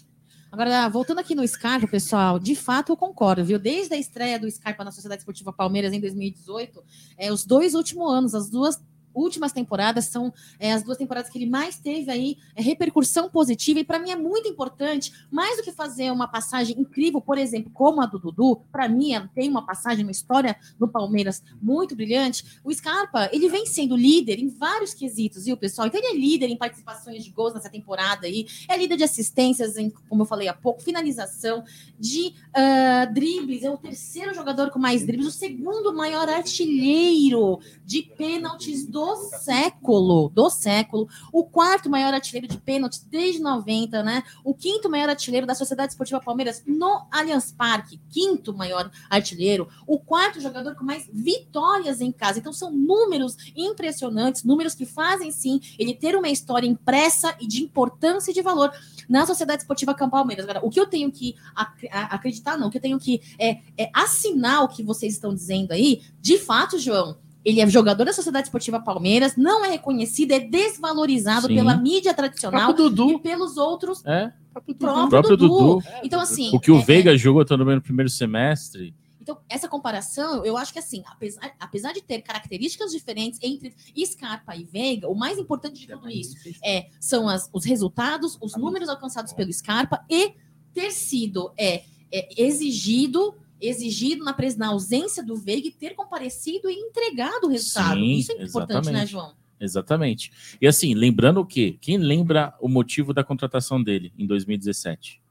Agora, 0.52 0.86
voltando 0.86 1.18
aqui 1.18 1.34
no 1.34 1.48
Scarpa, 1.48 1.88
pessoal, 1.88 2.38
de 2.38 2.54
fato 2.54 2.92
eu 2.92 2.96
concordo, 2.96 3.42
viu? 3.42 3.58
Desde 3.58 3.94
a 3.94 3.96
estreia 3.96 4.38
do 4.38 4.50
Scarpa 4.50 4.84
na 4.84 4.92
Sociedade 4.92 5.22
Esportiva 5.22 5.50
Palmeiras 5.50 5.94
em 5.94 5.98
2018, 5.98 6.84
é, 7.16 7.32
os 7.32 7.46
dois 7.46 7.74
últimos 7.74 8.12
anos, 8.12 8.34
as 8.34 8.50
duas 8.50 8.78
últimas 9.14 9.52
temporadas 9.52 10.06
são 10.06 10.32
é, 10.58 10.72
as 10.72 10.82
duas 10.82 10.98
temporadas 10.98 11.30
que 11.30 11.38
ele 11.38 11.50
mais 11.50 11.78
teve 11.78 12.10
aí 12.10 12.38
é, 12.54 12.62
repercussão 12.62 13.28
positiva 13.28 13.80
e 13.80 13.84
para 13.84 13.98
mim 13.98 14.10
é 14.10 14.16
muito 14.16 14.48
importante, 14.48 15.12
mais 15.30 15.56
do 15.56 15.62
que 15.62 15.72
fazer 15.72 16.10
uma 16.10 16.28
passagem 16.28 16.78
incrível, 16.78 17.20
por 17.20 17.38
exemplo, 17.38 17.70
como 17.72 18.00
a 18.00 18.06
do 18.06 18.18
Dudu, 18.18 18.62
para 18.70 18.88
mim 18.88 19.12
tem 19.34 19.48
uma 19.48 19.64
passagem, 19.64 20.04
uma 20.04 20.10
história 20.12 20.56
no 20.78 20.88
Palmeiras 20.88 21.42
muito 21.60 21.94
brilhante. 21.94 22.60
O 22.64 22.72
Scarpa, 22.72 23.28
ele 23.32 23.48
vem 23.48 23.66
sendo 23.66 23.96
líder 23.96 24.38
em 24.38 24.48
vários 24.48 24.94
quesitos, 24.94 25.44
viu, 25.44 25.56
pessoal? 25.56 25.88
Então 25.88 26.00
ele 26.00 26.08
é 26.08 26.18
líder 26.18 26.48
em 26.48 26.56
participações 26.56 27.24
de 27.24 27.30
gols 27.30 27.54
nessa 27.54 27.68
temporada 27.68 28.26
aí, 28.26 28.46
é 28.68 28.76
líder 28.76 28.96
de 28.96 29.04
assistências, 29.04 29.76
em, 29.76 29.90
como 30.08 30.22
eu 30.22 30.26
falei 30.26 30.48
há 30.48 30.54
pouco, 30.54 30.82
finalização, 30.82 31.64
de 31.98 32.34
uh, 32.48 33.12
dribles, 33.12 33.62
é 33.62 33.70
o 33.70 33.76
terceiro 33.76 34.34
jogador 34.34 34.70
com 34.70 34.78
mais 34.78 35.04
dribles, 35.04 35.26
o 35.26 35.30
segundo 35.30 35.92
maior 35.92 36.28
artilheiro 36.28 37.60
de 37.84 38.02
pênaltis 38.02 38.86
do 38.86 39.01
do 39.02 39.16
século, 39.16 40.28
do 40.28 40.48
século, 40.48 41.08
o 41.32 41.44
quarto 41.44 41.90
maior 41.90 42.14
artilheiro 42.14 42.46
de 42.46 42.56
pênaltis 42.56 43.04
desde 43.10 43.40
90, 43.40 44.00
né? 44.04 44.22
O 44.44 44.54
quinto 44.54 44.88
maior 44.88 45.08
artilheiro 45.08 45.44
da 45.44 45.56
Sociedade 45.56 45.92
Esportiva 45.92 46.20
Palmeiras 46.20 46.62
no 46.64 47.04
Allianz 47.10 47.50
Parque, 47.50 48.00
quinto 48.08 48.54
maior 48.54 48.88
artilheiro, 49.10 49.68
o 49.88 49.98
quarto 49.98 50.40
jogador 50.40 50.76
com 50.76 50.84
mais 50.84 51.10
vitórias 51.12 52.00
em 52.00 52.12
casa. 52.12 52.38
Então 52.38 52.52
são 52.52 52.70
números 52.70 53.36
impressionantes, 53.56 54.44
números 54.44 54.72
que 54.72 54.86
fazem 54.86 55.32
sim 55.32 55.60
ele 55.76 55.94
ter 55.94 56.14
uma 56.14 56.28
história 56.28 56.68
impressa 56.68 57.34
e 57.40 57.48
de 57.48 57.60
importância 57.60 58.30
e 58.30 58.34
de 58.34 58.40
valor 58.40 58.72
na 59.08 59.26
Sociedade 59.26 59.62
Esportiva 59.62 59.94
Campo 59.94 60.12
Palmeiras. 60.12 60.44
Agora, 60.44 60.64
o 60.64 60.70
que 60.70 60.78
eu 60.78 60.86
tenho 60.86 61.10
que 61.10 61.34
ac 61.56 61.88
acreditar, 61.90 62.56
não, 62.56 62.68
o 62.68 62.70
que 62.70 62.78
eu 62.78 62.82
tenho 62.82 63.00
que 63.00 63.20
é, 63.36 63.58
é 63.76 63.90
assinar 63.92 64.62
o 64.62 64.68
que 64.68 64.84
vocês 64.84 65.14
estão 65.14 65.34
dizendo 65.34 65.72
aí, 65.72 66.02
de 66.20 66.38
fato, 66.38 66.78
João, 66.78 67.16
ele 67.44 67.60
é 67.60 67.66
jogador 67.66 68.04
da 68.04 68.12
Sociedade 68.12 68.46
Esportiva 68.46 68.80
Palmeiras, 68.80 69.36
não 69.36 69.64
é 69.64 69.70
reconhecido, 69.70 70.32
é 70.32 70.40
desvalorizado 70.40 71.48
Sim. 71.48 71.56
pela 71.56 71.76
mídia 71.76 72.14
tradicional 72.14 72.72
e 72.72 73.18
pelos 73.18 73.56
outros. 73.56 74.04
É. 74.04 74.32
Próprio 74.52 74.74
Dudu. 74.74 75.08
Próprio 75.08 75.36
Dudu. 75.36 75.58
Dudu. 75.58 75.82
Então, 76.02 76.20
assim. 76.20 76.54
O 76.54 76.60
que 76.60 76.70
o 76.70 76.78
é, 76.78 76.82
Veiga 76.82 77.14
é... 77.14 77.16
jogou 77.16 77.44
também 77.44 77.74
no 77.74 77.82
primeiro 77.82 78.10
semestre. 78.10 78.94
Então, 79.20 79.38
essa 79.48 79.68
comparação, 79.68 80.44
eu 80.44 80.56
acho 80.56 80.72
que 80.72 80.80
assim, 80.80 81.04
apesar, 81.06 81.52
apesar 81.60 81.92
de 81.92 82.02
ter 82.02 82.22
características 82.22 82.90
diferentes 82.90 83.38
entre 83.40 83.72
Scarpa 84.04 84.56
e 84.56 84.64
Veiga, 84.64 85.08
o 85.08 85.14
mais 85.14 85.38
importante 85.38 85.78
de 85.78 85.86
tudo 85.86 86.10
isso 86.10 86.36
é, 86.62 86.88
são 86.98 87.28
as, 87.28 87.48
os 87.52 87.64
resultados, 87.64 88.36
os 88.42 88.56
números 88.56 88.88
alcançados 88.88 89.32
pelo 89.32 89.52
Scarpa 89.52 90.04
e 90.10 90.34
ter 90.74 90.90
sido 90.90 91.52
é, 91.56 91.84
é 92.10 92.42
exigido 92.42 93.36
exigido 93.62 94.24
na, 94.24 94.36
na 94.58 94.68
ausência 94.68 95.22
do 95.22 95.36
Veiga 95.36 95.70
ter 95.78 95.94
comparecido 95.94 96.68
e 96.68 96.74
entregado 96.74 97.44
o 97.44 97.48
resultado. 97.48 98.00
Sim, 98.00 98.12
Isso 98.12 98.32
é 98.32 98.42
importante, 98.42 98.90
né, 98.90 99.06
João? 99.06 99.34
Exatamente. 99.60 100.32
E 100.60 100.66
assim, 100.66 100.92
lembrando 100.92 101.40
o 101.40 101.46
quê? 101.46 101.78
Quem 101.80 101.96
lembra 101.96 102.52
o 102.60 102.68
motivo 102.68 103.14
da 103.14 103.22
contratação 103.22 103.80
dele 103.80 104.12
em 104.18 104.26
2017? 104.26 105.22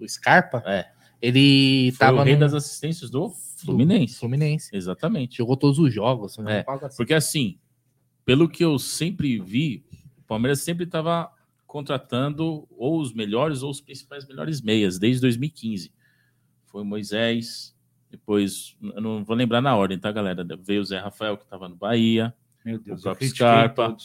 O 0.00 0.08
Scarpa? 0.08 0.62
É. 0.66 0.90
Ele 1.20 1.88
estava 1.88 2.20
o 2.20 2.22
rei 2.22 2.34
no... 2.34 2.40
das 2.40 2.54
assistências 2.54 3.10
do 3.10 3.30
Fluminense. 3.58 4.18
Fluminense. 4.18 4.74
Exatamente. 4.74 5.38
Jogou 5.38 5.56
todos 5.56 5.78
os 5.78 5.92
jogos. 5.92 6.38
Né? 6.38 6.64
É, 6.66 6.70
assim. 6.70 6.96
Porque 6.96 7.14
assim, 7.14 7.58
pelo 8.24 8.48
que 8.48 8.64
eu 8.64 8.78
sempre 8.78 9.38
vi, 9.38 9.84
o 10.18 10.22
Palmeiras 10.22 10.60
sempre 10.60 10.84
estava 10.84 11.30
contratando 11.66 12.66
ou 12.70 13.00
os 13.00 13.12
melhores 13.12 13.62
ou 13.62 13.70
os 13.70 13.80
principais 13.80 14.26
melhores 14.26 14.62
meias, 14.62 14.98
desde 14.98 15.20
2015. 15.20 15.92
Foi 16.66 16.84
Moisés, 16.84 17.73
depois, 18.14 18.76
eu 18.80 19.00
não 19.00 19.24
vou 19.24 19.34
lembrar 19.34 19.60
na 19.60 19.74
ordem, 19.74 19.98
tá, 19.98 20.12
galera? 20.12 20.46
Veio 20.60 20.80
o 20.80 20.84
Zé 20.84 21.00
Rafael, 21.00 21.36
que 21.36 21.42
estava 21.42 21.68
no 21.68 21.74
Bahia. 21.74 22.32
Meu 22.64 22.78
Deus, 22.78 23.00
o 23.00 23.02
próprio 23.02 23.28
Scarpa. 23.28 23.96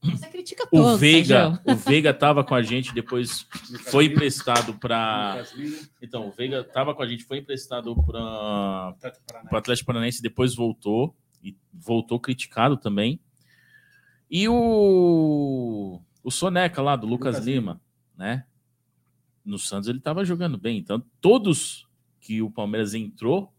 Você 0.00 0.28
critica 0.28 0.68
todos, 0.70 0.94
o 0.94 0.96
Veiga, 0.96 1.60
o 1.64 1.74
Veiga 1.74 2.10
estava 2.10 2.44
com 2.44 2.54
a 2.54 2.62
gente, 2.62 2.94
depois 2.94 3.44
foi 3.90 4.04
emprestado 4.04 4.74
para. 4.74 5.44
Então, 6.00 6.28
o 6.28 6.30
Veiga 6.30 6.60
estava 6.60 6.94
com 6.94 7.02
a 7.02 7.08
gente, 7.08 7.24
foi 7.24 7.38
emprestado 7.38 7.96
para 8.04 8.94
o 9.50 9.56
Atlético 9.56 9.86
Paranaense, 9.86 10.22
depois 10.22 10.54
voltou 10.54 11.16
e 11.42 11.56
voltou 11.72 12.20
criticado 12.20 12.76
também. 12.76 13.18
E 14.30 14.48
o 14.48 16.00
o 16.22 16.30
Soneca 16.30 16.80
lá 16.80 16.94
do 16.94 17.06
Lucas, 17.06 17.34
Lucas 17.36 17.46
Lima, 17.46 17.80
né? 18.16 18.44
No 19.44 19.58
Santos 19.58 19.88
ele 19.88 19.98
estava 19.98 20.24
jogando 20.24 20.56
bem, 20.56 20.78
então 20.78 21.02
todos 21.20 21.88
que 22.20 22.42
o 22.42 22.50
Palmeiras 22.50 22.94
entrou 22.94 23.52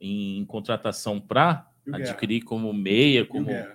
em 0.00 0.44
contratação 0.44 1.20
para 1.20 1.68
adquirir 1.92 2.42
como 2.42 2.72
meia, 2.72 3.24
como. 3.24 3.50
E 3.50 3.54
o, 3.54 3.66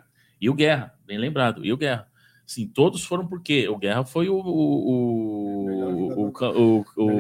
e 0.41 0.49
o 0.49 0.53
Guerra, 0.53 0.95
bem 1.05 1.17
lembrado, 1.17 1.65
e 1.65 1.71
o 1.71 1.77
Guerra. 1.77 2.07
Sim, 2.45 2.67
todos 2.67 3.03
foram 3.03 3.27
porque 3.27 3.67
o 3.69 3.77
Guerra 3.77 4.03
foi 4.03 4.27
o, 4.27 4.35
o, 4.35 5.65
o, 6.25 6.83
o, 6.97 7.13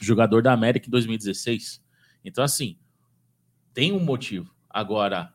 jogador 0.00 0.42
da 0.42 0.52
América 0.52 0.88
em 0.88 0.90
2016. 0.90 1.80
Então, 2.24 2.42
assim, 2.42 2.76
tem 3.72 3.92
um 3.92 4.00
motivo. 4.00 4.52
Agora, 4.68 5.32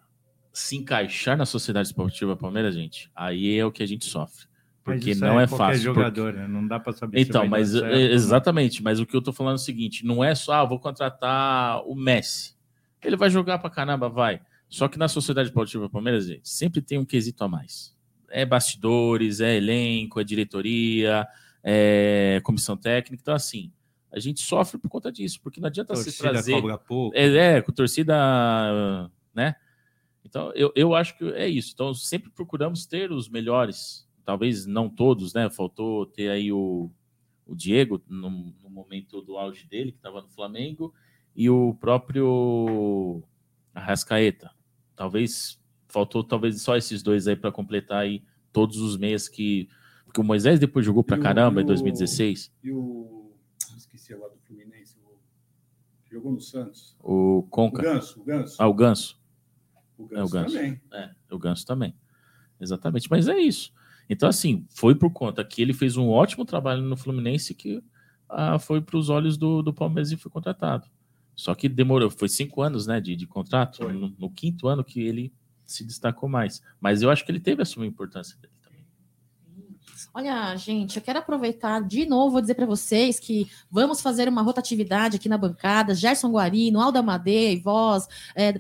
se 0.52 0.76
encaixar 0.76 1.38
na 1.38 1.46
Sociedade 1.46 1.88
Esportiva 1.88 2.36
Palmeiras, 2.36 2.76
gente, 2.76 3.10
aí 3.16 3.58
é 3.58 3.66
o 3.66 3.72
que 3.72 3.84
a 3.84 3.86
gente 3.86 4.04
sofre. 4.04 4.47
Porque 4.94 5.16
não 5.16 5.40
é, 5.40 5.44
é 5.44 5.48
fácil. 5.48 5.82
jogador, 5.82 6.34
porque... 6.34 6.48
né? 6.48 6.48
não 6.48 6.66
dá 6.66 6.80
para 6.80 6.94
saber. 6.94 7.20
Então, 7.20 7.46
mas 7.48 7.72
certo, 7.72 7.94
exatamente. 7.94 8.82
Mas 8.82 9.00
o 9.00 9.06
que 9.06 9.16
eu 9.16 9.22
tô 9.22 9.34
falando 9.34 9.54
é 9.54 9.56
o 9.56 9.60
seguinte: 9.60 10.06
não 10.06 10.24
é 10.24 10.34
só, 10.34 10.54
ah, 10.54 10.66
vou 10.66 10.80
contratar 10.80 11.82
o 11.86 11.94
Messi. 11.96 12.56
Ele 13.04 13.16
vai 13.16 13.30
jogar 13.30 13.60
para 13.60 13.70
caramba, 13.70 14.10
vai. 14.10 14.42
Só 14.70 14.88
que 14.88 14.98
na 14.98 15.08
Sociedade 15.08 15.50
Esportiva 15.50 15.90
Palmeiras, 15.90 16.26
gente, 16.26 16.48
sempre 16.50 16.82
tem 16.82 16.98
um 16.98 17.06
quesito 17.06 17.44
a 17.44 17.48
mais. 17.48 17.96
É 18.30 18.46
bastidores, 18.46 19.40
é 19.40 19.56
elenco, 19.56 20.20
é 20.20 20.24
diretoria, 20.24 21.28
é 21.64 22.42
comissão 22.44 22.76
técnica. 22.76 23.22
Então, 23.22 23.34
assim, 23.34 23.72
a 24.12 24.20
gente 24.20 24.42
sofre 24.42 24.78
por 24.78 24.90
conta 24.90 25.12
disso, 25.12 25.40
porque 25.42 25.60
não 25.60 25.68
adianta 25.68 25.96
se 25.96 26.18
trazer. 26.18 26.54
Cobra 26.54 26.78
pouco. 26.78 27.16
É, 27.16 27.58
é, 27.58 27.62
com 27.62 27.72
torcida, 27.72 29.10
né? 29.34 29.56
Então, 30.24 30.52
eu, 30.56 30.72
eu 30.76 30.94
acho 30.96 31.18
que 31.18 31.26
é 31.34 31.48
isso. 31.48 31.72
Então, 31.74 31.94
sempre 31.94 32.30
procuramos 32.30 32.86
ter 32.86 33.12
os 33.12 33.30
melhores. 33.30 34.07
Talvez 34.28 34.66
não 34.66 34.90
todos, 34.90 35.34
né? 35.34 35.50
Faltou 35.50 36.06
ter 36.06 36.28
aí 36.28 36.52
o, 36.52 36.92
o 37.46 37.56
Diego 37.56 38.04
no, 38.10 38.30
no 38.62 38.70
momento 38.70 39.22
do 39.22 39.38
auge 39.38 39.66
dele, 39.66 39.94
que 39.94 40.00
estava 40.00 40.22
no 40.22 40.28
Flamengo, 40.28 40.94
e 41.34 41.50
o 41.50 41.74
próprio 41.76 43.24
Arrascaeta. 43.74 44.52
Talvez 44.98 45.58
faltou 45.88 46.26
talvez 46.26 46.62
só 46.62 46.76
esses 46.76 47.02
dois 47.02 47.26
aí 47.26 47.38
para 47.38 47.54
completar 47.54 48.00
aí 48.00 48.22
todos 48.52 48.80
os 48.80 48.98
meias 48.98 49.30
que. 49.30 49.70
Porque 50.04 50.20
o 50.20 50.26
Moisés 50.26 50.60
depois 50.60 50.86
jogou 50.86 51.06
para 51.06 51.18
caramba 51.18 51.62
o, 51.62 51.64
em 51.64 51.66
2016. 51.66 52.52
E 52.62 52.70
o. 52.70 53.32
Esqueci 53.78 54.14
agora 54.14 54.34
do 54.34 54.42
Fluminense. 54.42 54.98
O, 55.06 55.16
jogou 56.12 56.34
no 56.34 56.42
Santos. 56.42 56.98
O 57.02 57.48
Conca. 57.50 57.80
O 57.80 57.82
Ganso. 57.82 58.20
O 58.20 58.24
Ganso. 58.26 58.56
Ah, 58.60 58.68
o 58.68 58.74
Ganso. 58.74 59.22
O 59.98 60.06
Ganso, 60.06 60.20
é, 60.20 60.26
o 60.26 60.30
Ganso. 60.30 60.54
também. 60.54 60.82
É, 60.92 61.16
o 61.32 61.40
Ganso 61.40 61.66
também. 61.66 61.96
Exatamente. 62.60 63.10
Mas 63.10 63.30
é 63.30 63.40
isso. 63.40 63.77
Então, 64.10 64.30
assim, 64.30 64.66
foi 64.70 64.96
por 64.96 65.12
conta 65.12 65.44
que 65.44 65.62
ele 65.62 65.74
fez 65.74 65.98
um 65.98 66.10
ótimo 66.10 66.46
trabalho 66.46 66.82
no 66.82 66.96
Fluminense 66.96 67.54
que 67.54 67.84
ah, 68.30 68.60
foi 68.60 68.82
para 68.82 68.98
os 68.98 69.10
olhos 69.10 69.38
do, 69.38 69.62
do 69.62 69.74
Palmeiras 69.74 70.12
e 70.12 70.18
foi 70.18 70.32
contratado. 70.32 70.88
Só 71.36 71.54
que 71.54 71.70
demorou, 71.70 72.10
foi 72.10 72.28
cinco 72.28 72.62
anos 72.62 72.88
né, 72.88 73.00
de, 73.00 73.16
de 73.16 73.28
contrato. 73.28 73.88
No, 73.90 74.14
no, 74.18 74.30
quinto 74.30 74.68
ano 74.68 74.84
que 74.84 75.02
ele 75.02 75.32
se 75.66 75.84
destacou 75.84 76.28
mais. 76.28 76.64
Mas 76.82 77.02
eu 77.02 77.12
acho 77.12 77.24
que 77.24 77.32
ele 77.32 77.40
teve 77.40 77.62
a 77.62 77.66
sua 77.66 77.86
importância 77.86 78.36
dele 78.40 78.54
também. 78.62 78.86
Olha, 80.14 80.56
gente, 80.56 80.98
eu 80.98 81.02
quero 81.04 81.20
aproveitar 81.20 81.82
de 81.82 82.08
novo, 82.08 82.32
vou 82.32 82.42
dizer 82.42 82.56
para 82.56 82.66
vocês 82.66 83.20
que 83.20 83.48
vamos 83.70 84.02
fazer 84.02 84.28
uma 84.28 84.42
rotatividade 84.42 85.18
aqui 85.18 85.30
na 85.30 85.38
bancada. 85.38 85.94
Gerson 85.94 86.32
Guarino, 86.32 86.82
Alda 86.82 87.04
Madeira, 87.04 87.62
Voz, 87.62 88.08
é, 88.36 88.60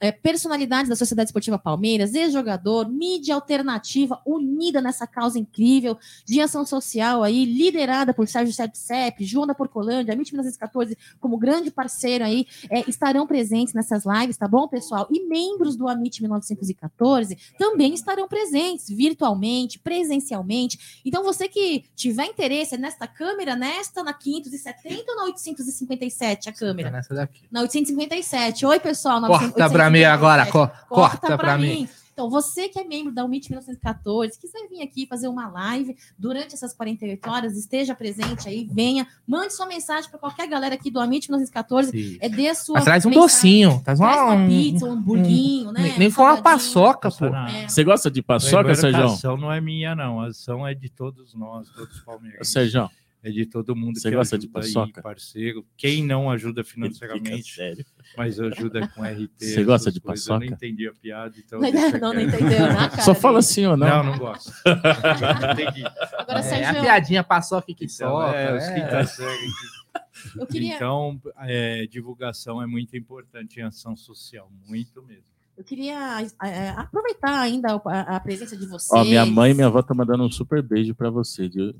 é, 0.00 0.12
personalidades 0.12 0.88
da 0.88 0.96
Sociedade 0.96 1.28
Esportiva 1.28 1.58
Palmeiras, 1.58 2.14
ex-jogador, 2.14 2.88
mídia 2.88 3.34
alternativa 3.34 4.20
unida 4.24 4.80
nessa 4.80 5.06
causa 5.06 5.38
incrível 5.38 5.98
de 6.24 6.40
ação 6.40 6.64
social 6.64 7.22
aí, 7.22 7.44
liderada 7.44 8.14
por 8.14 8.28
Sérgio 8.28 8.54
Sepp, 8.72 9.24
Joana 9.24 9.54
Porcolândia, 9.54 10.12
a 10.12 10.14
MIT 10.14 10.32
1914, 10.32 10.96
como 11.20 11.36
grande 11.38 11.70
parceiro 11.70 12.24
aí, 12.24 12.46
é, 12.70 12.88
estarão 12.88 13.26
presentes 13.26 13.74
nessas 13.74 14.04
lives, 14.04 14.36
tá 14.36 14.46
bom, 14.46 14.68
pessoal? 14.68 15.06
E 15.10 15.26
membros 15.26 15.76
do 15.76 15.88
Amit 15.88 16.20
1914 16.22 17.36
também 17.58 17.94
estarão 17.94 18.28
presentes, 18.28 18.88
virtualmente, 18.88 19.78
presencialmente. 19.78 21.00
Então, 21.04 21.22
você 21.22 21.48
que 21.48 21.84
tiver 21.94 22.26
interesse 22.26 22.76
nesta 22.76 23.06
câmera, 23.06 23.56
nesta 23.56 24.02
na 24.02 24.12
570 24.12 25.04
ou 25.08 25.16
na 25.16 25.24
857, 25.24 26.48
a 26.48 26.52
câmera? 26.52 26.90
Nessa 26.90 27.14
daqui. 27.14 27.42
Na 27.50 27.62
857. 27.62 28.66
Oi, 28.66 28.80
pessoal, 28.80 29.20
na 29.20 29.28
Porta 29.28 29.44
857 29.44 29.87
para 29.88 29.90
mim 29.90 30.04
agora, 30.04 30.42
é, 30.42 30.46
co 30.46 30.70
corta, 30.88 31.36
para 31.38 31.56
mim. 31.56 31.66
mim. 31.66 31.88
Então, 32.18 32.28
você 32.28 32.68
que 32.68 32.80
é 32.80 32.82
membro 32.82 33.12
da 33.12 33.24
UMIT 33.24 33.48
1914, 33.48 34.40
quiser 34.40 34.66
vir 34.68 34.82
aqui 34.82 35.06
fazer 35.06 35.28
uma 35.28 35.48
live 35.48 35.96
durante 36.18 36.52
essas 36.52 36.74
48 36.74 37.30
horas, 37.30 37.56
esteja 37.56 37.94
presente 37.94 38.48
aí, 38.48 38.68
venha, 38.68 39.06
mande 39.24 39.54
sua 39.54 39.66
mensagem 39.66 40.10
para 40.10 40.18
qualquer 40.18 40.48
galera 40.48 40.74
aqui 40.74 40.90
do 40.90 40.98
UMIT 40.98 41.28
1914. 41.28 42.18
É 42.20 42.28
dê 42.28 42.52
sua. 42.56 42.74
Mas 42.74 42.84
traz 42.84 43.06
um 43.06 43.10
mensagem, 43.10 43.28
docinho, 43.28 43.80
traz 43.84 44.00
uma, 44.00 44.12
traz 44.12 44.40
uma 44.40 44.48
pizza, 44.48 44.84
um 44.84 44.92
hamburguinho, 44.94 45.68
um, 45.68 45.72
né? 45.72 45.82
Nem, 45.82 45.98
nem 46.00 46.10
foi 46.10 46.24
uma 46.24 46.42
paçoca, 46.42 47.08
pô. 47.08 47.26
É. 47.26 47.68
Você 47.68 47.84
gosta 47.84 48.10
de 48.10 48.20
paçoca, 48.20 48.74
Sérgio? 48.74 49.02
A 49.02 49.04
ação 49.04 49.36
não 49.36 49.52
é 49.52 49.60
minha, 49.60 49.94
não. 49.94 50.20
A 50.20 50.26
ação 50.26 50.66
é 50.66 50.74
de 50.74 50.88
todos 50.88 51.34
nós, 51.34 51.68
todos 51.70 51.98
os 51.98 52.00
palmeirenses. 52.02 52.48
Sérgio 52.48 52.90
é 53.22 53.30
de 53.30 53.46
todo 53.46 53.74
mundo 53.74 53.98
Você 53.98 54.10
gosta 54.10 54.38
de 54.38 54.46
paçoca? 54.46 55.00
Aí, 55.00 55.02
parceiro. 55.02 55.66
Quem 55.76 56.04
não 56.04 56.30
ajuda 56.30 56.62
financeiramente, 56.62 57.54
sério. 57.54 57.84
mas 58.16 58.38
ajuda 58.38 58.86
com 58.88 59.02
RT. 59.02 59.30
Você 59.38 59.64
gosta 59.64 59.90
de 59.90 60.00
paçoca? 60.00 60.44
Eu 60.44 60.50
não 60.50 60.56
entendi 60.56 60.86
a 60.86 60.92
piada, 60.92 61.34
então. 61.36 61.58
Não, 61.68 61.90
não, 62.00 62.14
não 62.14 62.20
entendeu, 62.20 62.60
na 62.60 62.88
cara 62.88 63.02
Só 63.02 63.14
fala 63.14 63.40
assim 63.40 63.66
ou 63.66 63.76
não? 63.76 63.86
Não, 63.86 64.04
não 64.04 64.18
gosto. 64.18 64.50
entendi. 65.52 65.84
Agora, 66.16 66.38
é, 66.38 66.42
Sérgio... 66.42 66.78
a 66.78 66.82
piadinha 66.82 67.24
paçoca 67.24 67.66
que 67.66 67.84
então, 67.84 68.10
soca. 68.10 68.36
É, 68.36 68.56
os 68.56 68.64
que 68.68 68.80
tá 68.80 70.46
Queria... 70.46 70.76
Então, 70.76 71.20
é, 71.40 71.86
divulgação 71.86 72.62
é 72.62 72.66
muito 72.66 72.96
importante 72.96 73.60
em 73.60 73.62
ação 73.62 73.96
social, 73.96 74.50
muito 74.66 75.02
mesmo. 75.02 75.24
Eu 75.56 75.64
queria 75.64 76.22
é, 76.44 76.68
aproveitar 76.70 77.40
ainda 77.40 77.80
a, 77.84 78.16
a, 78.16 78.20
presença 78.20 78.56
de 78.56 78.64
vocês. 78.66 78.90
Ó, 78.92 79.04
minha 79.04 79.26
mãe 79.26 79.50
e 79.50 79.54
minha 79.54 79.66
avó 79.66 79.80
estão 79.80 79.96
mandando 79.96 80.24
um 80.24 80.30
super 80.30 80.62
beijo 80.62 80.94
para 80.94 81.10
você, 81.10 81.48
viu? 81.48 81.74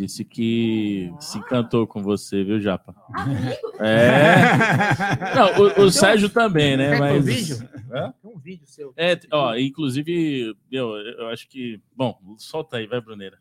Disse 0.00 0.24
que 0.24 1.12
se 1.20 1.36
encantou 1.36 1.86
com 1.86 2.02
você, 2.02 2.42
viu, 2.42 2.58
Japa? 2.58 2.94
É. 3.78 5.34
Não, 5.36 5.82
o, 5.82 5.84
o 5.84 5.90
Sérgio 5.90 6.30
também, 6.30 6.74
né? 6.74 6.98
Mas... 6.98 7.18
Um 7.18 7.26
vídeo? 7.26 7.68
Um 8.24 8.38
vídeo 8.38 8.66
seu. 8.66 8.94
É, 8.96 9.20
ó, 9.30 9.54
inclusive, 9.56 10.56
meu, 10.72 10.96
eu 10.96 11.28
acho 11.28 11.46
que. 11.46 11.78
Bom, 11.94 12.18
solta 12.38 12.78
aí, 12.78 12.86
vai, 12.86 12.98
Bruneira. 12.98 13.36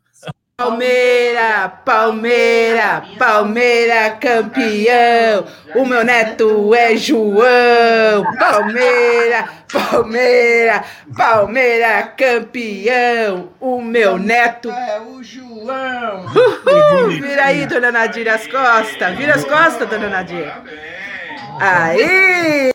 Palmeira, 0.59 1.69
Palmeira, 1.85 3.03
Palmeira 3.17 4.09
campeão. 4.17 5.47
O 5.73 5.85
meu 5.85 6.03
neto 6.03 6.75
é 6.75 6.97
João. 6.97 8.25
Palmeira, 8.37 9.47
Palmeira, 9.71 10.83
Palmeira 11.15 12.03
campeão. 12.07 13.53
O 13.61 13.81
meu 13.81 14.17
neto 14.17 14.69
é 14.69 14.99
o 14.99 15.23
João. 15.23 16.25
Uhul, 16.25 17.07
vira 17.07 17.45
aí, 17.45 17.65
dona 17.65 17.93
Nadir, 17.93 18.27
as 18.27 18.45
costas. 18.45 19.17
Vira 19.17 19.35
as 19.35 19.45
costas, 19.45 19.87
dona 19.87 20.09
Nadir. 20.09 20.51
Aí! 21.61 22.73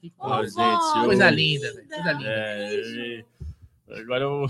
Gente, 0.00 1.04
coisa 1.04 1.28
linda, 1.28 1.70
coisa 1.90 2.12
linda. 2.12 2.30
É, 2.30 3.24
agora 4.00 4.24
eu. 4.24 4.46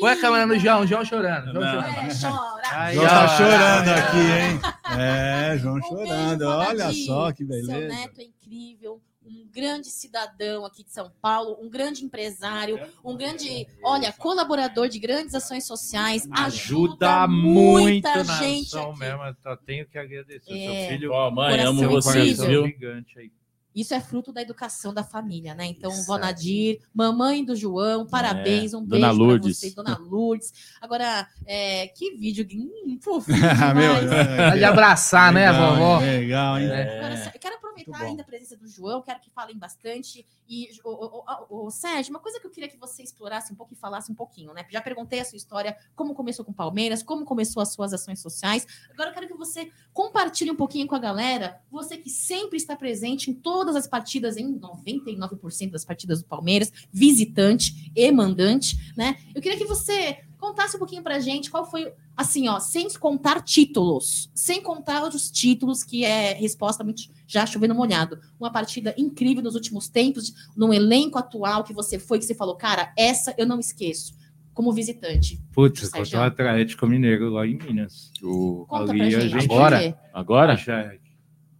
Põe 0.00 0.12
a 0.12 0.20
câmera 0.20 0.46
no 0.46 0.58
João, 0.58 0.86
João 0.86 1.04
chorando. 1.04 1.52
João 1.52 1.64
chorando. 1.64 1.86
É, 1.86 2.14
chora. 2.20 2.62
Ai, 2.72 2.94
João 2.94 3.06
tá 3.06 3.28
chorando 3.28 3.88
aqui, 3.88 4.18
hein? 4.18 4.98
É, 4.98 5.58
João 5.58 5.82
chorando. 5.82 6.42
Olha 6.42 6.92
só 6.92 7.32
que 7.32 7.44
beleza. 7.44 7.72
Seu 7.72 7.88
neto 7.88 8.20
é 8.20 8.24
incrível, 8.24 9.00
um 9.26 9.48
grande 9.52 9.88
cidadão 9.88 10.64
aqui 10.64 10.84
de 10.84 10.92
São 10.92 11.10
Paulo, 11.20 11.58
um 11.60 11.68
grande 11.68 12.04
empresário, 12.04 12.78
um 13.04 13.16
grande, 13.16 13.66
olha, 13.82 14.12
colaborador 14.12 14.88
de 14.88 14.98
grandes 14.98 15.34
ações 15.34 15.66
sociais, 15.66 16.28
ajuda, 16.30 17.24
ajuda 17.24 17.28
muita 17.28 18.24
gente 18.24 18.74
na 18.74 18.80
ação 18.80 18.96
mesmo. 18.96 19.22
Eu 19.44 19.56
tenho 19.58 19.86
que 19.86 19.98
agradecer. 19.98 20.52
É, 20.52 20.80
Seu 20.80 20.88
filho, 20.90 21.12
oh, 21.12 21.30
mãe, 21.30 21.60
amo 21.60 21.88
vocês, 21.88 22.38
viu? 22.38 22.66
Gigante 22.66 23.18
aí. 23.18 23.30
Isso 23.76 23.92
é 23.92 24.00
fruto 24.00 24.32
da 24.32 24.40
educação 24.40 24.94
da 24.94 25.04
família, 25.04 25.54
né? 25.54 25.66
Então, 25.66 25.90
Isso 25.90 26.06
Vó 26.06 26.16
Nadir, 26.16 26.80
mamãe 26.94 27.44
do 27.44 27.54
João, 27.54 28.06
parabéns, 28.06 28.72
um 28.72 28.82
beijo 28.82 29.06
para 29.06 29.38
você, 29.38 29.70
Dona 29.72 29.98
Lourdes. 29.98 30.50
Agora, 30.80 31.28
é, 31.44 31.88
que 31.88 32.16
vídeo 32.16 32.46
hum, 32.54 32.98
fofinho 33.04 33.36
Meu, 33.74 34.56
de 34.56 34.64
abraçar, 34.64 35.30
né, 35.30 35.52
legal, 35.52 35.74
vovó? 35.74 35.98
Legal, 35.98 36.58
hein? 36.58 36.68
É. 36.68 36.98
Agora, 36.98 37.32
eu 37.34 37.40
quero 37.40 37.56
aproveitar 37.56 38.00
ainda 38.02 38.22
a 38.22 38.24
presença 38.24 38.56
do 38.56 38.66
João, 38.66 39.02
quero 39.02 39.20
que 39.20 39.30
falem 39.30 39.58
bastante. 39.58 40.24
E, 40.48 40.68
o, 40.84 40.90
o, 40.90 41.24
o, 41.50 41.66
o, 41.66 41.70
Sérgio, 41.70 42.12
uma 42.12 42.20
coisa 42.20 42.38
que 42.38 42.46
eu 42.46 42.50
queria 42.50 42.68
que 42.68 42.78
você 42.78 43.02
explorasse 43.02 43.52
um 43.52 43.56
pouco 43.56 43.74
e 43.74 43.76
falasse 43.76 44.10
um 44.10 44.14
pouquinho, 44.14 44.54
né? 44.54 44.64
Já 44.70 44.80
perguntei 44.80 45.20
a 45.20 45.24
sua 45.24 45.36
história, 45.36 45.76
como 45.94 46.14
começou 46.14 46.44
com 46.44 46.52
Palmeiras, 46.52 47.02
como 47.02 47.24
começou 47.24 47.60
as 47.60 47.72
suas 47.72 47.92
ações 47.92 48.20
sociais. 48.20 48.66
Agora 48.92 49.10
eu 49.10 49.14
quero 49.14 49.26
que 49.26 49.34
você 49.34 49.70
compartilhe 49.92 50.50
um 50.50 50.56
pouquinho 50.56 50.86
com 50.86 50.94
a 50.94 51.00
galera, 51.00 51.60
você 51.70 51.96
que 51.96 52.08
sempre 52.08 52.56
está 52.56 52.76
presente 52.76 53.30
em 53.30 53.34
todas 53.34 53.65
todas 53.66 53.74
as 53.74 53.88
partidas, 53.88 54.36
em 54.36 54.58
99% 54.58 55.72
das 55.72 55.84
partidas 55.84 56.22
do 56.22 56.28
Palmeiras, 56.28 56.72
visitante 56.92 57.90
e 57.96 58.12
mandante, 58.12 58.92
né? 58.96 59.16
Eu 59.34 59.42
queria 59.42 59.58
que 59.58 59.64
você 59.64 60.18
contasse 60.38 60.76
um 60.76 60.78
pouquinho 60.78 61.02
pra 61.02 61.18
gente 61.18 61.50
qual 61.50 61.68
foi, 61.68 61.92
assim, 62.16 62.48
ó, 62.48 62.60
sem 62.60 62.88
contar 62.94 63.42
títulos, 63.42 64.30
sem 64.32 64.62
contar 64.62 65.02
os 65.02 65.30
títulos, 65.30 65.82
que 65.82 66.04
é 66.04 66.32
resposta 66.34 66.86
já 67.26 67.44
chovendo 67.44 67.74
molhado. 67.74 68.20
Uma 68.38 68.52
partida 68.52 68.94
incrível 68.96 69.42
nos 69.42 69.56
últimos 69.56 69.88
tempos, 69.88 70.32
num 70.56 70.72
elenco 70.72 71.18
atual 71.18 71.64
que 71.64 71.74
você 71.74 71.98
foi, 71.98 72.20
que 72.20 72.24
você 72.24 72.34
falou, 72.34 72.54
cara, 72.54 72.92
essa 72.96 73.34
eu 73.36 73.46
não 73.46 73.58
esqueço 73.58 74.14
como 74.54 74.72
visitante. 74.72 75.42
Putz, 75.52 75.90
contra 75.90 76.20
o 76.20 76.22
Atlético 76.22 76.86
Mineiro 76.86 77.30
lá 77.30 77.46
em 77.46 77.58
Minas. 77.58 78.12
O... 78.22 78.64
Conta 78.66 78.92
ali 78.92 79.10
pra 79.10 79.20
gente. 79.20 79.44
Agora? 79.44 79.98
Agora? 80.14 80.56
Já, 80.56 80.94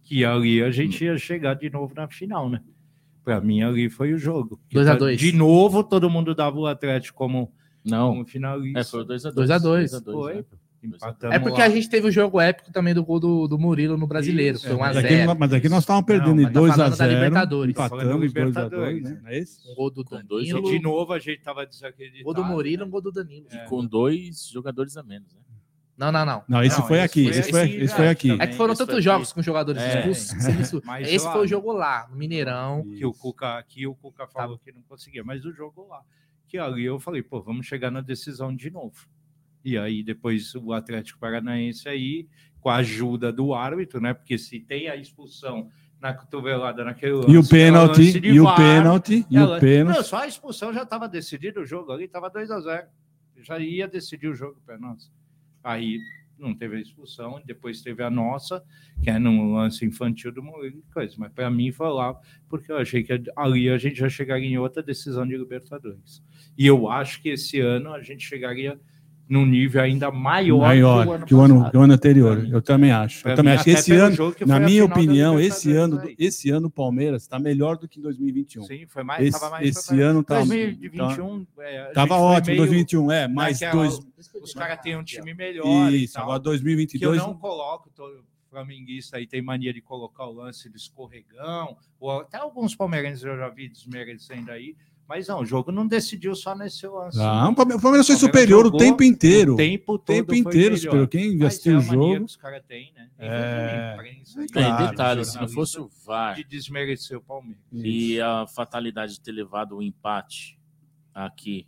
que 0.07 0.23
ali 0.23 0.63
a 0.63 0.71
gente 0.71 1.03
ia 1.03 1.17
chegar 1.17 1.53
de 1.55 1.69
novo 1.69 1.93
na 1.93 2.07
final, 2.07 2.49
né? 2.49 2.61
Para 3.25 3.41
mim, 3.41 3.61
ali 3.61 3.89
foi 3.89 4.13
o 4.13 4.17
jogo. 4.17 4.57
2x2. 4.73 5.17
De 5.17 5.33
novo, 5.33 5.83
todo 5.83 6.09
mundo 6.09 6.33
dava 6.33 6.57
o 6.57 6.65
Atlético 6.65 7.17
como, 7.17 7.51
não. 7.83 8.11
como 8.11 8.25
finalista. 8.25 8.79
É, 8.79 8.83
foi 8.85 9.03
2x2. 9.03 9.33
2x2. 9.33 10.03
Foi. 10.13 10.35
Né? 10.35 10.43
É 11.31 11.39
porque 11.39 11.59
lá. 11.59 11.65
a 11.65 11.69
gente 11.69 11.89
teve 11.89 12.07
o 12.07 12.11
jogo 12.11 12.39
épico 12.39 12.71
também 12.71 12.93
do 12.93 13.03
gol 13.03 13.19
do, 13.19 13.47
do 13.47 13.59
Murilo 13.59 13.97
no 13.97 14.07
brasileiro. 14.07 14.55
Isso, 14.55 14.67
foi 14.67 14.77
1 14.77 14.83
a 14.83 14.93
0 14.93 15.35
Mas 15.37 15.51
aqui 15.51 15.67
nós 15.67 15.79
estávamos 15.79 16.05
perdendo 16.05 16.41
em 16.41 16.45
2x0. 16.45 16.95
Da 16.95 17.07
Libertadores. 17.07 17.71
Empatamos 17.71 18.21
Libertadores, 18.21 19.03
né? 19.03 19.21
É 19.25 19.39
isso? 19.39 19.69
Um 19.69 19.75
gol 19.75 19.91
do 19.91 20.03
Danilo. 20.05 20.61
De 20.71 20.79
novo 20.79 21.11
a 21.11 21.19
gente 21.19 21.39
estava 21.39 21.65
desacreditado. 21.65 22.23
Gol 22.23 22.33
do 22.33 22.45
Murilo, 22.45 22.85
um 22.85 22.89
gol 22.89 23.01
do 23.01 23.11
Danilo. 23.11 23.47
É. 23.51 23.65
E 23.65 23.67
com 23.67 23.85
dois 23.85 24.47
jogadores 24.47 24.95
a 24.95 25.03
menos, 25.03 25.33
né? 25.33 25.41
Não, 25.97 26.11
não, 26.11 26.23
não. 26.25 26.43
Não, 26.47 26.63
esse 26.63 26.79
Não, 26.79 26.87
foi 26.87 26.97
esse 26.97 27.05
aqui. 27.05 27.23
foi- 27.23 27.37
Esse 27.39 27.49
foi, 27.51 27.61
esse 27.69 27.77
esse 27.85 27.95
foi 27.95 28.07
aqui. 28.09 28.31
É 28.39 28.45
que 28.47 28.55
foram 28.55 28.75
tantos 28.75 28.95
aqui. 28.95 29.03
jogos 29.03 29.33
com 29.33 29.41
jogadores 29.41 29.81
É. 29.81 29.99
expulsos. 30.09 30.29
Mas 30.85 31.07
Esse 31.11 31.25
lá- 31.25 31.31
foi 31.33 31.45
o 31.45 31.47
jogo 31.47 31.71
lá, 31.73 32.07
no 32.09 32.15
Mineirão. 32.15 32.83
que 32.95 33.03
o 33.05 33.11
Cuca, 33.13 33.63
que 33.67 33.87
o 33.87 33.95
Cuca 33.95 34.27
falou 34.27 34.59
que 34.59 34.71
não 34.71 34.81
conseguia, 34.83 35.23
mas 35.23 35.43
o 35.43 35.51
jogo 35.51 35.87
lá, 35.87 36.01
que 36.47 36.57
ali 36.57 36.85
eu 36.85 36.99
falei, 36.99 37.23
pô, 37.23 37.41
vamos 37.41 37.65
chegar 37.65 37.89
na 37.89 37.99
decisão 38.01 38.55
de 38.55 38.69
novo. 38.69 39.07
E 39.65 39.75
aí 39.77 40.03
depois 40.03 40.53
o 40.55 40.71
Atlético 40.71 41.19
Paranaense 41.19 41.89
aí, 41.89 42.27
com 42.61 42.69
a 42.69 42.75
ajuda 42.77 43.31
do 43.33 43.53
árbitro, 43.55 43.99
né? 43.99 44.13
Porque 44.13 44.37
se 44.37 44.59
tem 44.59 44.87
a 44.89 44.95
expulsão 44.95 45.69
na 45.99 46.13
cotovelada 46.13 46.83
naquele 46.85 47.13
lance, 47.13 47.31
E 47.31 47.37
o 47.37 47.41
é 47.41 47.47
pênalti, 47.49 48.19
e 48.23 48.39
o 48.39 48.55
pênalti, 48.55 49.25
e 49.31 49.39
o 49.39 49.59
pênalti. 49.59 49.97
Não, 49.97 50.03
só 50.03 50.17
a 50.19 50.27
expulsão 50.27 50.71
já 50.71 50.83
estava 50.83 51.07
decidido 51.09 51.61
o 51.61 51.65
jogo 51.65 51.91
ali, 51.91 52.03
estava 52.05 52.29
2 52.29 52.51
a 52.51 52.59
0 52.61 52.87
Já 53.37 53.57
ia 53.59 53.87
decidir 53.87 54.27
o 54.27 54.35
jogo 54.35 54.61
para 54.65 54.77
nós. 54.77 55.11
Aí 55.67 55.99
não 56.39 56.55
teve 56.55 56.77
a 56.77 56.79
expulsão, 56.79 57.41
depois 57.43 57.81
teve 57.81 58.01
a 58.01 58.09
nossa, 58.09 58.63
que 59.03 59.09
é 59.09 59.19
num 59.19 59.53
lance 59.53 59.85
infantil 59.85 60.31
do 60.31 60.41
Murilo 60.41 60.79
e 60.79 60.93
coisa. 60.93 61.13
Mas 61.17 61.33
para 61.33 61.49
mim 61.51 61.73
lá, 61.77 62.17
porque 62.47 62.71
eu 62.71 62.77
achei 62.77 63.03
que 63.03 63.11
ali 63.35 63.69
a 63.69 63.77
gente 63.77 63.97
já 63.97 64.07
chegaria 64.07 64.47
em 64.47 64.57
outra 64.57 64.81
decisão 64.81 65.27
de 65.27 65.35
Libertadores. 65.35 66.23
E 66.57 66.65
eu 66.65 66.89
acho 66.89 67.21
que 67.21 67.29
esse 67.29 67.59
ano 67.59 67.93
a 67.93 68.01
gente 68.01 68.25
chegaria 68.25 68.79
num 69.29 69.45
nível 69.45 69.81
ainda 69.81 70.09
maior, 70.09 70.59
Maior 70.59 71.25
que 71.25 71.35
o 71.35 71.39
ano, 71.41 71.69
que 71.69 71.75
o 71.77 71.81
ano 71.81 71.93
anterior. 71.93 72.35
Pra 72.37 72.45
mim. 72.45 72.51
Eu 72.51 72.61
também 72.61 72.91
acho. 72.91 73.21
Pra 73.23 73.31
Eu 73.33 73.35
também 73.35 73.51
mim, 73.51 73.55
acho 73.55 73.63
que 73.65 73.71
até 73.71 73.79
esse 73.79 73.91
ano, 73.93 74.35
na 74.45 74.59
minha 74.59 74.85
opinião, 74.85 75.39
esse 75.39 75.71
ano, 75.73 75.99
aí. 75.99 76.15
esse 76.17 76.49
ano 76.49 76.67
o 76.67 76.71
Palmeiras 76.71 77.23
está 77.23 77.37
melhor 77.37 77.77
do 77.77 77.87
que 77.87 77.99
em 77.99 78.01
2021. 78.03 78.63
Sim, 78.63 78.85
foi 78.87 79.03
mais, 79.03 79.25
Esse, 79.27 79.49
mais 79.49 79.67
esse 79.67 79.99
ano 80.01 80.23
tá, 80.23 80.35
2021 80.37 81.45
é, 81.59 81.81
a 81.81 81.83
gente 81.85 81.93
tava 81.93 82.07
foi 82.15 82.17
ótimo, 82.17 82.45
meio 82.47 82.57
2021 82.59 83.11
é, 83.11 83.27
mas 83.27 83.59
naquela- 83.59 83.83
dois, 83.83 83.99
Os 84.41 84.53
caras 84.53 84.79
têm 84.81 84.95
um 84.95 85.03
time 85.03 85.33
melhor. 85.33 85.91
e 85.91 86.03
isso, 86.05 86.13
tal. 86.13 86.23
agora 86.23 86.39
que 86.39 86.47
eu 86.47 86.51
2022 86.51 87.17
não 87.21 87.33
coloco, 87.33 87.89
todo 87.95 88.23
flamenguista 88.49 89.17
aí 89.17 89.27
tem 89.27 89.41
mania 89.41 89.73
de 89.73 89.81
colocar 89.81 90.25
o 90.25 90.31
lance 90.31 90.69
do 90.69 90.77
escorregão, 90.77 91.75
ou 91.99 92.21
até 92.21 92.37
alguns 92.37 92.73
palmeirenses 92.75 93.23
eu 93.23 93.37
já 93.37 93.49
vi 93.49 93.67
desmerecendo 93.67 94.51
aí, 94.51 94.75
mas 95.07 95.27
não, 95.27 95.41
o 95.41 95.45
jogo 95.45 95.71
não 95.71 95.87
decidiu 95.87 96.35
só 96.35 96.53
nesse 96.55 96.85
lance. 96.87 97.17
Ah, 97.21 97.47
o 97.49 97.55
Palmeiras 97.55 97.81
foi 97.81 97.91
Palmeiras 97.91 98.07
superior 98.19 98.65
o 98.65 98.71
tempo 98.75 99.03
inteiro. 99.03 99.53
O 99.53 99.57
tempo 99.57 99.93
O 99.93 99.97
todo 99.97 100.05
tempo 100.15 100.35
inteiro 100.35 100.77
superior. 100.77 101.07
Quem 101.07 101.37
Mas 101.37 101.47
assistiu 101.47 101.75
é 101.75 101.77
o 101.77 101.81
jogo. 101.81 102.15
que 102.17 102.21
os 102.23 102.35
caras 102.35 102.61
têm, 102.67 102.91
né? 102.93 103.09
É. 103.17 103.95
Tem 104.35 104.47
Claro, 104.51 104.89
detalhe, 104.89 105.25
se 105.25 105.39
não 105.39 105.47
fosse 105.47 105.79
o 105.79 105.89
VAR 106.05 106.35
de 106.35 106.43
desmerecer 106.43 107.17
o 107.17 107.21
Palmeiras. 107.21 107.61
e 107.73 108.19
a 108.19 108.45
fatalidade 108.47 109.13
de 109.13 109.21
ter 109.21 109.31
levado 109.31 109.77
o 109.77 109.81
empate 109.81 110.59
aqui 111.13 111.65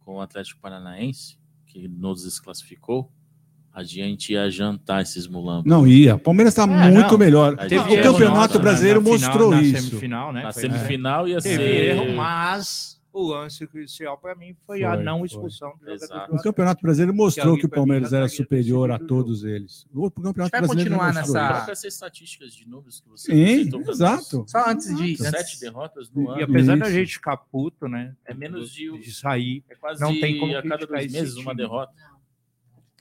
com 0.00 0.16
o 0.16 0.20
Atlético 0.20 0.60
Paranaense, 0.60 1.38
que 1.66 1.86
nos 1.86 2.24
desclassificou, 2.24 3.10
a 3.72 3.82
gente 3.82 4.32
ia 4.32 4.50
jantar 4.50 5.02
esses 5.02 5.26
mulambos. 5.26 5.64
Não 5.70 5.86
ia. 5.86 6.16
O 6.16 6.18
Palmeiras 6.18 6.52
está 6.52 6.64
É, 6.64 6.90
muito 6.90 7.10
não. 7.12 7.18
melhor. 7.18 7.54
O 7.54 7.56
teve 7.56 7.74
erro 7.76 8.12
Campeonato 8.12 8.34
nosso, 8.40 8.58
né, 8.58 8.64
Brasileiro 8.64 9.00
na 9.00 9.04
final- 9.06 9.20
mostrou 9.28 9.50
na 9.52 9.62
isso. 9.62 9.88
Semifinal, 9.88 10.32
né? 10.32 10.42
Na 10.42 10.52
Foi- 10.52 10.62
semifinal 10.62 11.28
ia 11.28 11.38
Teve 11.40 11.56
ser. 11.56 11.96
erro, 11.96 12.16
mas 12.16 13.00
o 13.12 13.22
lance 13.28 13.66
crucial 13.66 14.16
para 14.18 14.34
mim 14.36 14.54
foi, 14.66 14.84
a 14.84 14.94
Foi, 14.94 15.02
não 15.04 15.18
foi. 15.18 15.26
expulsão 15.26 15.72
do 15.80 15.98
jogador. 15.98 16.34
O 16.34 16.42
Campeonato 16.42 16.80
Brasileiro 16.82 17.12
mostrou 17.14 17.52
ali 17.54 17.60
que 17.60 17.66
o 17.66 17.68
Palmeiras 17.68 18.12
era 18.12 18.28
superior 18.28 18.90
a 18.92 18.96
o 18.96 18.98
todos 18.98 19.44
eles. 19.44 19.84
O 19.92 20.10
Campeonato 20.10 20.50
vai 20.52 20.60
Brasileiro 20.60 20.90
continuar 20.90 21.14
mostrou 21.14 21.34
nessa- 21.34 21.58
essas 21.72 21.84
estatísticas 21.84 22.52
de 22.54 22.68
números 22.68 23.00
que 23.00 23.08
você 23.08 23.32
Sim, 23.32 23.70
exato. 23.88 24.44
Só 24.46 24.68
antes 24.68 24.96
de. 24.96 25.16
Sete 25.16 25.58
derrotas 25.60 26.10
no 26.10 26.22
E 26.22 26.42
ano. 26.42 26.44
apesar 26.44 26.76
da 26.78 26.86
Isso. 26.86 26.94
gente 26.94 27.14
ficar 27.14 27.36
puto, 27.36 27.88
né? 27.88 28.14
É 28.24 28.32
menos 28.34 28.70
de- 28.72 28.96
de 28.98 29.12
sair, 29.12 29.64
É 29.70 29.74
quase 29.76 30.00
não 30.00 30.12
tem 30.18 30.38
como 30.38 30.56
a 30.56 30.62
cada 30.62 30.86
dois 30.86 31.10
meses 31.12 31.36
uma 31.36 31.52
time. 31.54 31.68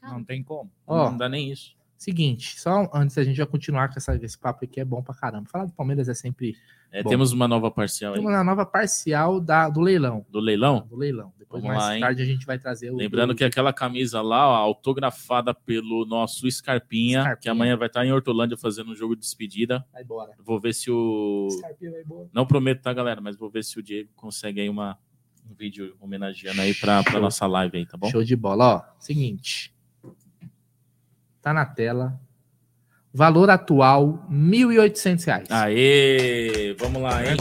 Derrota. 0.01 0.17
não 0.17 0.23
tem 0.23 0.43
como. 0.43 0.71
ó, 0.87 1.09
Não 1.11 1.17
dá 1.17 1.27
nem 1.29 1.51
isso. 1.51 1.75
seguinte, 1.97 2.59
só 2.59 2.89
antes 2.93 3.15
da 3.15 3.23
gente 3.23 3.35
já 3.35 3.45
continuar 3.45 3.89
com 3.89 3.95
essa, 3.97 4.15
esse 4.15 4.37
papo 4.37 4.63
aqui, 4.65 4.79
é 4.79 4.85
bom 4.85 5.01
pra 5.03 5.13
caramba. 5.13 5.49
Falar 5.49 5.65
do 5.65 5.73
Palmeiras 5.73 6.07
é 6.09 6.13
sempre. 6.13 6.55
É, 6.91 7.03
Bom. 7.03 7.09
temos 7.11 7.31
uma 7.31 7.47
nova 7.47 7.69
parcial 7.69 8.13
aí 8.13 8.19
Temos 8.19 8.33
uma 8.33 8.43
nova 8.43 8.65
parcial 8.65 9.39
da, 9.39 9.69
do 9.69 9.79
leilão. 9.79 10.25
do 10.27 10.39
leilão. 10.39 10.87
Do 10.89 10.95
leilão. 10.95 11.31
Depois, 11.37 11.61
Vamos 11.61 11.77
mais 11.77 11.87
lá, 11.87 11.95
hein? 11.95 12.01
tarde, 12.01 12.23
a 12.23 12.25
gente 12.25 12.47
vai 12.47 12.57
trazer 12.57 12.89
o. 12.89 12.95
Lembrando 12.95 13.29
do- 13.33 13.35
que 13.35 13.43
aquela 13.43 13.71
camisa 13.71 14.23
lá, 14.23 14.47
ó, 14.47 14.55
autografada 14.55 15.53
pelo 15.53 16.03
nosso 16.07 16.49
Scarpinha, 16.49 17.19
Scarpinha. 17.21 17.37
que 17.41 17.47
amanhã 17.47 17.77
vai 17.77 17.85
estar 17.87 18.03
em 18.03 18.11
Hortolândia 18.11 18.57
fazendo 18.57 18.89
um 18.91 18.95
jogo 18.95 19.13
de 19.15 19.21
despedida. 19.21 19.85
Vai 19.93 20.01
embora. 20.01 20.31
Vou 20.43 20.59
ver 20.59 20.73
se 20.73 20.89
o. 20.89 21.47
Scarpinha 21.51 21.91
vai 21.91 22.01
embora. 22.01 22.27
Não 22.33 22.43
prometo, 22.47 22.81
tá, 22.81 22.91
galera? 22.91 23.21
Mas 23.21 23.37
vou 23.37 23.51
ver 23.51 23.63
se 23.63 23.77
o 23.77 23.83
Diego 23.83 24.09
consegue 24.15 24.59
aí 24.59 24.67
uma, 24.69 24.97
um 25.47 25.53
vídeo 25.53 25.95
homenageando 25.99 26.59
aí 26.59 26.73
pra, 26.73 27.03
pra 27.03 27.19
nossa 27.19 27.45
live 27.45 27.77
aí, 27.77 27.85
tá 27.85 27.97
bom? 27.97 28.09
Show 28.09 28.23
de 28.23 28.35
bola. 28.35 28.65
Ó, 28.77 28.95
seguinte. 28.99 29.71
Tá 31.41 31.53
na 31.53 31.65
tela. 31.65 32.19
Valor 33.13 33.49
atual, 33.49 34.25
1.800 34.29 35.23
reais. 35.25 35.47
Aê! 35.51 36.75
Vamos 36.79 37.01
lá, 37.01 37.23
hein? 37.25 37.37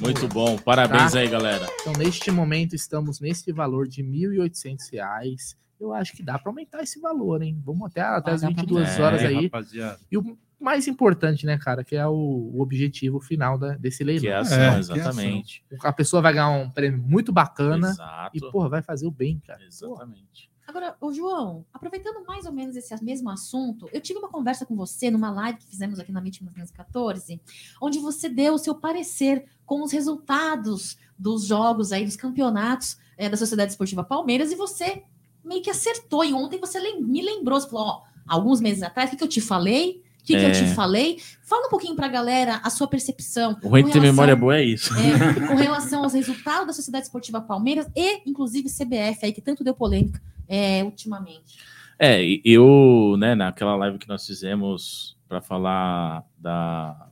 Muito 0.00 0.28
bom. 0.28 0.56
Parabéns 0.58 1.12
Tá. 1.12 1.18
aí, 1.18 1.28
galera. 1.28 1.66
Então, 1.80 1.92
neste 1.94 2.30
momento, 2.30 2.74
estamos 2.74 3.18
nesse 3.20 3.50
valor 3.52 3.88
de 3.88 4.02
1.800 4.02 4.88
reais. 4.92 5.56
Eu 5.80 5.92
acho 5.92 6.12
que 6.12 6.22
dá 6.22 6.38
para 6.38 6.50
aumentar 6.50 6.82
esse 6.82 7.00
valor, 7.00 7.42
hein? 7.42 7.60
Vamos 7.64 7.86
até, 7.90 8.00
até 8.00 8.30
as 8.32 8.40
dá 8.42 8.48
pra 8.48 8.56
22 8.62 8.86
aumentar. 8.88 9.04
horas 9.04 9.22
É, 9.22 9.26
aí. 9.26 9.44
rapaziada. 9.44 9.98
E 10.10 10.16
o 10.16 10.38
mais 10.60 10.86
importante, 10.86 11.44
né, 11.44 11.58
cara, 11.58 11.82
que 11.84 11.96
é 11.96 12.06
o, 12.06 12.12
o 12.54 12.60
objetivo 12.62 13.20
final 13.20 13.58
da- 13.58 13.74
desse 13.76 13.98
Que 13.98 14.02
é 14.04 14.06
leilão. 14.06 14.40
ação, 14.40 14.58
É, 14.58 14.70
que 14.70 14.76
é 14.76 14.78
exatamente. 14.78 15.64
A 15.82 15.92
pessoa 15.92 16.22
vai 16.22 16.32
ganhar 16.32 16.48
um 16.50 16.70
prêmio 16.70 16.98
muito 17.02 17.32
bacana 17.32 17.88
Exato. 17.90 18.30
e, 18.36 18.40
porra, 18.50 18.68
vai 18.68 18.82
fazer 18.82 19.06
o 19.06 19.10
bem, 19.10 19.40
cara. 19.46 19.62
Exatamente. 19.64 20.50
Agora, 20.66 20.96
ô 21.00 21.12
João, 21.12 21.64
aproveitando 21.72 22.24
mais 22.26 22.44
ou 22.44 22.52
menos 22.52 22.74
esse 22.74 22.92
mesmo 23.04 23.30
assunto, 23.30 23.88
eu 23.92 24.00
tive 24.00 24.18
uma 24.18 24.28
conversa 24.28 24.66
com 24.66 24.74
você 24.74 25.10
numa 25.10 25.30
live 25.30 25.58
que 25.58 25.66
fizemos 25.66 25.98
aqui 26.00 26.10
na 26.10 26.20
MIT 26.20 26.42
1914, 26.42 27.40
onde 27.80 27.98
você 28.00 28.28
deu 28.28 28.54
o 28.54 28.58
seu 28.58 28.74
parecer 28.74 29.44
com 29.64 29.82
os 29.82 29.92
resultados 29.92 30.96
dos 31.18 31.44
jogos 31.46 31.92
aí, 31.92 32.04
dos 32.04 32.16
campeonatos 32.16 32.98
eh, 33.16 33.28
da 33.28 33.36
Sociedade 33.36 33.70
Esportiva 33.70 34.02
Palmeiras, 34.02 34.50
e 34.50 34.56
você 34.56 35.02
meio 35.44 35.62
que 35.62 35.70
acertou. 35.70 36.24
E 36.24 36.32
ontem 36.34 36.58
você 36.58 36.80
me 37.00 37.22
lembrou, 37.22 37.60
você 37.60 37.68
falou, 37.70 37.86
ó, 37.86 38.02
alguns 38.26 38.60
meses 38.60 38.82
atrás, 38.82 39.08
o 39.08 39.10
que, 39.12 39.16
que 39.18 39.24
eu 39.24 39.28
te 39.28 39.40
falei? 39.40 40.02
O 40.20 40.26
que, 40.26 40.36
que 40.36 40.42
eu 40.44 40.48
É. 40.48 40.50
te 40.50 40.74
falei? 40.74 41.22
Fala 41.42 41.68
um 41.68 41.70
pouquinho 41.70 41.94
pra 41.94 42.08
galera 42.08 42.60
a 42.64 42.68
sua 42.70 42.88
percepção. 42.88 43.56
O 43.62 43.68
ruim 43.68 43.84
de 43.84 43.92
ter 43.92 44.00
memória 44.00 44.34
boa 44.34 44.56
é 44.56 44.64
isso. 44.64 44.92
é, 44.98 45.46
com 45.46 45.54
relação 45.54 46.02
aos 46.02 46.12
resultados 46.14 46.66
da 46.66 46.72
Sociedade 46.72 47.04
Esportiva 47.06 47.40
Palmeiras 47.40 47.86
e, 47.94 48.28
inclusive, 48.28 48.68
CBF, 48.68 49.20
aí, 49.24 49.32
que 49.32 49.40
tanto 49.40 49.62
deu 49.62 49.72
polêmica 49.72 50.20
é, 50.48 50.82
ultimamente. 50.84 51.58
É, 51.98 52.20
eu, 52.44 53.16
né, 53.18 53.34
naquela 53.34 53.74
live 53.76 53.98
que 53.98 54.08
nós 54.08 54.26
fizemos 54.26 55.16
para 55.28 55.40
falar 55.40 56.24
da. 56.38 57.10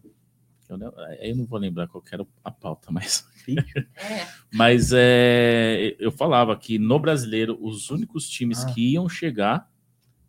Eu 0.69 0.79
não, 0.79 0.93
eu 1.21 1.37
não 1.37 1.45
vou 1.47 1.59
lembrar 1.59 1.87
qual 1.89 2.03
que 2.03 2.15
era 2.15 2.27
a 2.43 2.51
pauta, 2.51 2.91
mas. 2.93 3.27
É, 3.97 4.27
Mas 4.53 4.91
é, 4.95 5.95
eu 5.99 6.11
falava 6.11 6.57
que 6.57 6.79
no 6.79 6.99
brasileiro, 6.99 7.59
os 7.61 7.91
únicos 7.91 8.29
times 8.29 8.65
Ah. 8.65 8.73
que 8.73 8.93
iam 8.93 9.09
chegar 9.09 9.71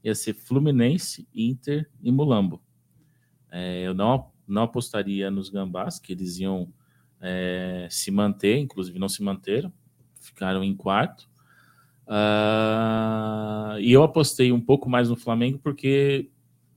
ia 0.04 0.14
ser 0.14 0.34
Fluminense, 0.34 1.28
Inter 1.34 1.90
e 2.04 2.12
Mulambo. 2.12 2.62
É, 3.50 3.82
eu 3.88 3.94
não, 3.94 4.30
não 4.48 4.64
apostaria 4.64 5.32
nos 5.32 5.50
Gambás, 5.50 5.98
que 5.98 6.12
eles 6.14 6.38
iam 6.40 6.72
é, 7.22 7.88
se 7.90 8.12
manter, 8.12 8.58
inclusive 8.60 9.00
não 9.00 9.10
se 9.10 9.24
manteram, 9.24 9.72
ficaram 10.20 10.64
em 10.64 10.76
quarto. 10.76 11.28
Ah, 12.08 13.78
e 13.80 13.92
eu 13.92 14.04
apostei 14.04 14.52
um 14.52 14.62
pouco 14.62 14.90
mais 14.90 15.10
no 15.10 15.16
Flamengo 15.16 15.60
porque 15.60 16.30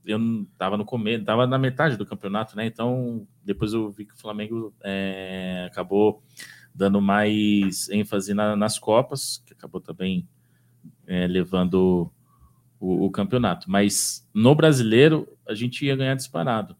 eu 0.05 0.19
não 0.19 0.45
tava 0.57 0.77
no 0.77 0.85
começo, 0.85 1.25
tava 1.25 1.47
na 1.47 1.59
metade 1.59 1.97
do 1.97 2.07
campeonato, 2.07 2.57
né? 2.57 2.67
Então 2.67 3.27
depois 3.45 3.73
eu 3.73 3.91
vi 3.91 4.07
que 4.07 4.15
o 4.15 4.19
Flamengo 4.19 4.75
é, 4.83 5.67
acabou 5.71 6.23
dando 6.75 7.01
mais 7.01 7.89
ênfase 7.91 8.33
na- 8.35 8.57
nas 8.57 8.79
Copas, 8.79 9.43
que 9.47 9.53
acabou 9.53 9.81
também 9.81 10.27
é, 11.07 11.27
levando 11.27 12.11
o, 12.81 13.07
o 13.07 13.11
campeonato. 13.11 13.71
Mas 13.71 14.29
no 14.35 14.55
brasileiro 14.55 15.29
a 15.49 15.55
gente 15.55 15.85
ia 15.87 15.97
ganhar 15.97 16.15
disparado. 16.15 16.77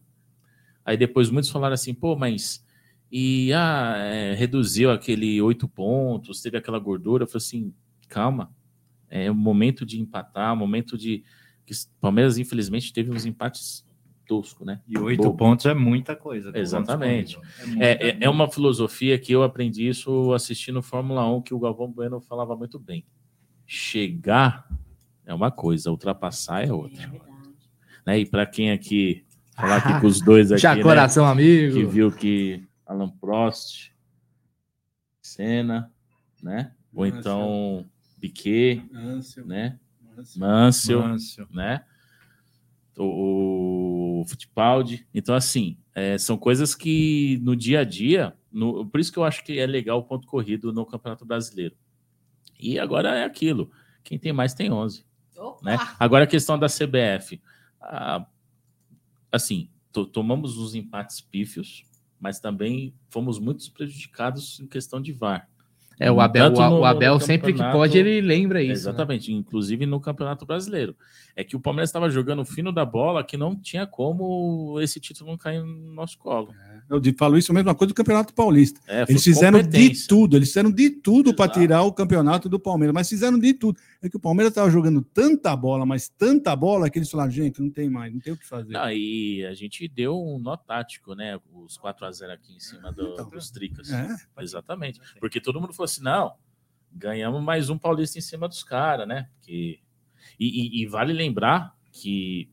Aí 0.85 0.97
depois 0.97 1.29
muitos 1.29 1.51
falaram 1.51 1.73
assim, 1.73 1.93
pô, 1.93 2.15
mas 2.15 2.65
e 3.11 3.51
ah, 3.53 3.95
é, 3.97 4.33
reduziu 4.35 4.91
aquele 4.91 5.41
oito 5.41 5.67
pontos, 5.67 6.41
teve 6.41 6.57
aquela 6.57 6.79
gordura. 6.79 7.23
Eu 7.23 7.27
falei 7.27 7.37
assim, 7.45 7.73
calma, 8.09 8.51
é 9.09 9.31
o 9.31 9.35
momento 9.35 9.85
de 9.85 9.99
empatar, 9.99 10.53
o 10.53 10.57
momento 10.57 10.97
de. 10.97 11.23
que 11.65 11.73
Palmeiras, 12.01 12.37
infelizmente, 12.37 12.91
teve 12.91 13.11
uns 13.11 13.25
empates 13.25 13.87
toscos, 14.29 14.65
né? 14.65 14.79
E 14.87 14.97
oito 14.97 15.23
Bobo. 15.23 15.37
pontos 15.37 15.65
é 15.65 15.73
muita 15.73 16.15
coisa. 16.15 16.51
Exatamente. 16.53 17.37
muita 17.65 17.83
É, 17.83 18.09
é, 18.09 18.17
é 18.21 18.29
uma 18.29 18.49
filosofia 18.49 19.17
que 19.17 19.31
eu 19.31 19.41
aprendi 19.41 19.87
isso 19.87 20.31
assistindo 20.33 20.83
Fórmula 20.83 21.27
1, 21.27 21.41
que 21.41 21.53
o 21.53 21.59
Galvão 21.59 21.91
Bueno 21.91 22.21
falava 22.21 22.55
muito 22.55 22.77
bem. 22.79 23.03
Chegar 23.65 24.69
é 25.25 25.33
uma 25.33 25.49
coisa, 25.49 25.89
ultrapassar 25.89 26.63
é 26.63 26.67
é 26.67 26.73
outra. 26.73 27.07
verdade. 27.07 27.29
Né? 28.05 28.19
E 28.19 28.25
para 28.25 28.45
quem 28.45 28.71
aqui 28.71 29.25
falar 29.55 29.77
aqui 29.77 29.99
com 29.99 30.07
os 30.07 30.21
dois 30.21 30.51
aqui, 30.53 30.61
Já 30.61 30.75
né, 30.75 30.83
coração, 30.83 31.25
amigo. 31.25 31.73
que 31.73 31.85
viu 31.85 32.11
que 32.11 32.67
Alan 32.85 33.09
Prost, 33.09 33.91
Senna, 35.21 35.91
né? 36.41 36.71
Ou 36.93 37.05
Nossa. 37.05 37.19
então 37.19 37.85
Piquet, 38.19 38.83
Ansel, 38.93 39.45
né? 39.45 39.79
Mâncio, 40.37 40.99
Mâncio. 40.99 41.47
né? 41.51 41.83
O, 42.97 44.21
o 44.21 44.25
Fittipaldi. 44.25 45.07
Então, 45.13 45.33
assim, 45.33 45.77
é, 45.95 46.17
são 46.17 46.37
coisas 46.37 46.75
que 46.75 47.39
no 47.41 47.55
dia 47.55 47.79
a 47.79 47.83
dia, 47.83 48.35
no, 48.51 48.85
por 48.85 48.99
isso 48.99 49.11
que 49.11 49.19
eu 49.19 49.23
acho 49.23 49.43
que 49.43 49.57
é 49.57 49.65
legal 49.65 49.99
o 49.99 50.03
ponto 50.03 50.27
corrido 50.27 50.73
no 50.73 50.85
Campeonato 50.85 51.25
Brasileiro. 51.25 51.75
E 52.59 52.77
agora 52.77 53.15
é 53.15 53.23
aquilo: 53.23 53.71
quem 54.03 54.19
tem 54.19 54.33
mais 54.33 54.53
tem 54.53 54.71
11. 54.71 55.05
Né? 55.63 55.77
Agora 55.97 56.25
a 56.25 56.27
questão 56.27 56.59
da 56.59 56.67
CBF. 56.67 57.41
Ah, 57.81 58.25
assim, 59.31 59.69
tomamos 60.11 60.57
os 60.57 60.75
empates 60.75 61.21
pífios, 61.21 61.83
mas 62.19 62.39
também 62.39 62.93
fomos 63.09 63.39
muito 63.39 63.71
prejudicados 63.71 64.59
em 64.59 64.67
questão 64.67 65.01
de 65.01 65.13
VAR. 65.13 65.49
É, 65.99 66.09
o 66.09 66.21
Abel, 66.21 66.53
o, 66.53 66.79
o 66.79 66.85
Abel 66.85 67.19
sempre 67.19 67.51
que 67.51 67.61
pode, 67.71 67.97
ele 67.97 68.21
lembra 68.21 68.61
isso. 68.61 68.85
Né? 68.85 68.91
Exatamente, 68.91 69.31
né? 69.31 69.37
inclusive 69.37 69.85
no 69.85 69.99
Campeonato 69.99 70.45
Brasileiro. 70.45 70.95
É 71.35 71.43
que 71.43 71.57
o 71.57 71.59
Palmeiras 71.59 71.89
estava 71.89 72.09
jogando 72.09 72.39
o 72.39 72.45
fino 72.45 72.71
da 72.71 72.85
bola 72.85 73.23
que 73.23 73.35
não 73.35 73.53
tinha 73.53 73.85
como 73.85 74.79
esse 74.81 74.99
título 74.99 75.31
não 75.31 75.37
cair 75.37 75.61
no 75.61 75.93
nosso 75.93 76.17
colo. 76.17 76.53
É. 76.53 76.79
Eu 76.89 77.01
falo 77.17 77.37
isso 77.37 77.53
mesma 77.53 77.75
coisa 77.75 77.89
do 77.89 77.95
Campeonato 77.95 78.33
Paulista. 78.33 78.79
É, 78.87 79.05
eles 79.07 79.23
fizeram 79.23 79.61
de 79.61 80.07
tudo, 80.07 80.37
eles 80.37 80.47
fizeram 80.47 80.71
de 80.71 80.89
tudo 80.89 81.35
para 81.35 81.51
tirar 81.51 81.83
o 81.83 81.91
campeonato 81.91 82.47
do 82.47 82.59
Palmeiras, 82.59 82.93
mas 82.93 83.09
fizeram 83.09 83.37
de 83.37 83.53
tudo. 83.53 83.77
É 84.01 84.09
que 84.09 84.15
o 84.15 84.19
Palmeiras 84.19 84.51
estava 84.51 84.69
jogando 84.69 85.01
tanta 85.01 85.53
bola, 85.55 85.85
mas 85.85 86.07
tanta 86.07 86.55
bola, 86.55 86.89
que 86.89 86.97
eles 86.97 87.11
falaram, 87.11 87.31
gente, 87.31 87.61
não 87.61 87.69
tem 87.69 87.89
mais, 87.89 88.13
não 88.13 88.19
tem 88.21 88.31
o 88.31 88.37
que 88.37 88.47
fazer. 88.47 88.71
Não, 88.71 88.89
e 88.89 89.45
a 89.45 89.53
gente 89.53 89.85
deu 89.89 90.17
um 90.17 90.39
nó 90.39 90.55
tático, 90.55 91.13
né? 91.13 91.37
Os 91.51 91.77
4 91.77 92.05
a 92.05 92.11
0 92.11 92.31
aqui 92.31 92.55
em 92.55 92.59
cima 92.59 92.93
do, 92.93 93.13
então, 93.13 93.29
dos 93.29 93.51
Tricas. 93.51 93.91
É. 93.91 94.15
Exatamente. 94.39 95.01
Porque 95.19 95.41
todo 95.41 95.59
mundo 95.59 95.73
falou 95.73 95.85
assim: 95.85 96.01
não, 96.01 96.33
ganhamos 96.89 97.43
mais 97.43 97.69
um 97.69 97.77
Paulista 97.77 98.17
em 98.17 98.21
cima 98.21 98.47
dos 98.47 98.63
caras, 98.63 99.07
né? 99.07 99.29
Que... 99.41 99.81
E, 100.39 100.79
e, 100.79 100.83
e 100.83 100.85
vale 100.85 101.11
lembrar 101.11 101.75
que 101.91 102.49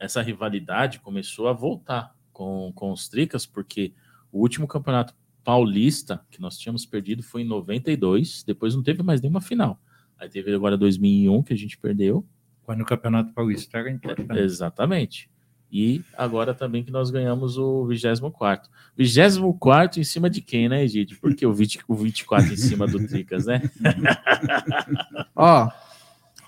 essa 0.00 0.20
rivalidade 0.20 0.98
começou 0.98 1.46
a 1.46 1.52
voltar 1.52 2.12
com, 2.32 2.72
com 2.74 2.90
os 2.90 3.08
Tricas, 3.08 3.46
porque 3.46 3.92
o 4.32 4.40
último 4.40 4.66
campeonato 4.66 5.14
paulista 5.44 6.24
que 6.30 6.40
nós 6.40 6.58
tínhamos 6.58 6.84
perdido 6.84 7.22
foi 7.22 7.42
em 7.42 7.46
92, 7.46 8.42
depois 8.42 8.74
não 8.74 8.82
teve 8.82 9.02
mais 9.02 9.20
nenhuma 9.20 9.40
final. 9.40 9.80
Aí 10.18 10.28
teve 10.28 10.54
agora 10.54 10.76
2001 10.76 11.42
que 11.42 11.52
a 11.52 11.56
gente 11.56 11.78
perdeu. 11.78 12.26
Quando 12.62 12.82
o 12.82 12.84
Campeonato 12.84 13.32
Paulista 13.32 13.78
era 13.78 13.90
importante. 13.90 14.38
Exatamente. 14.38 15.30
E 15.70 16.02
agora 16.16 16.54
também 16.54 16.82
que 16.82 16.90
nós 16.90 17.10
ganhamos 17.10 17.58
o 17.58 17.86
24. 17.86 18.70
24 18.96 20.00
em 20.00 20.04
cima 20.04 20.30
de 20.30 20.40
quem, 20.40 20.68
né, 20.68 20.82
Egide? 20.82 21.16
Porque 21.16 21.46
o, 21.46 21.52
20, 21.52 21.80
o 21.86 21.94
24 21.94 22.52
em 22.52 22.56
cima 22.56 22.86
do 22.86 23.06
Tricas, 23.06 23.46
né? 23.46 23.62
Ó, 25.36 25.70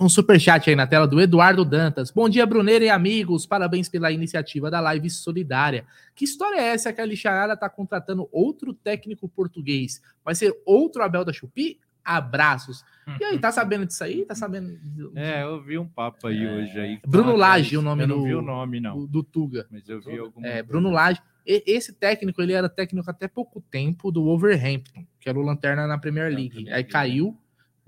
um 0.01 0.09
superchat 0.09 0.70
aí 0.70 0.74
na 0.74 0.86
tela 0.86 1.06
do 1.06 1.20
Eduardo 1.20 1.62
Dantas. 1.62 2.10
Bom 2.10 2.26
dia, 2.30 2.47
Bruneira 2.47 2.86
e 2.86 2.88
amigos. 2.88 3.44
Parabéns 3.44 3.86
pela 3.86 4.10
iniciativa 4.10 4.70
da 4.70 4.80
live 4.80 5.10
solidária. 5.10 5.84
Que 6.14 6.24
história 6.24 6.59
é 6.59 6.68
essa 6.68 6.90
que 6.90 7.02
a 7.02 7.05
Lixarada 7.05 7.52
está 7.52 7.68
contratando 7.68 8.26
outro 8.32 8.72
técnico 8.72 9.28
português? 9.28 10.01
Vai 10.24 10.34
ser 10.34 10.59
outro 10.64 11.02
Abel 11.02 11.26
da 11.26 11.32
Chupi? 11.32 11.78
Abraços. 12.05 12.85
E 13.20 13.24
aí, 13.24 13.39
tá 13.39 13.51
sabendo 13.52 13.86
disso 13.86 14.02
aí? 14.05 14.24
Tá 14.24 14.35
sabendo? 14.35 14.78
É, 15.14 15.43
eu 15.43 15.62
vi 15.62 15.78
um 15.78 15.86
papo 15.86 16.27
aí 16.27 16.44
é... 16.44 16.52
hoje 16.52 16.81
aí. 16.81 17.01
Bruno 17.06 17.36
Lage, 17.36 17.77
o 17.77 17.82
nome 17.82 18.05
eu 18.05 18.09
não 18.09 18.18
do, 18.18 18.24
vi 18.24 18.35
o 18.35 18.43
nome, 18.43 18.81
não. 18.81 18.98
Do, 18.98 19.06
do 19.06 19.22
Tuga. 19.22 19.66
Mas 19.70 19.89
eu 19.89 20.01
vi 20.01 20.18
algum. 20.18 20.44
É, 20.44 20.62
Bruno 20.62 20.90
Lage. 20.90 21.20
Esse 21.47 21.93
técnico, 21.93 22.40
ele 22.40 22.52
era 22.52 22.68
técnico 22.68 23.10
até 23.10 23.27
pouco 23.27 23.60
tempo 23.60 24.12
do 24.12 24.22
Wolverhampton, 24.22 25.05
que 25.18 25.28
era 25.28 25.39
o 25.39 25.43
Lanterna 25.43 25.86
na 25.86 25.98
Premier 25.98 26.32
League. 26.32 26.70
Aí 26.70 26.85
caiu 26.85 27.36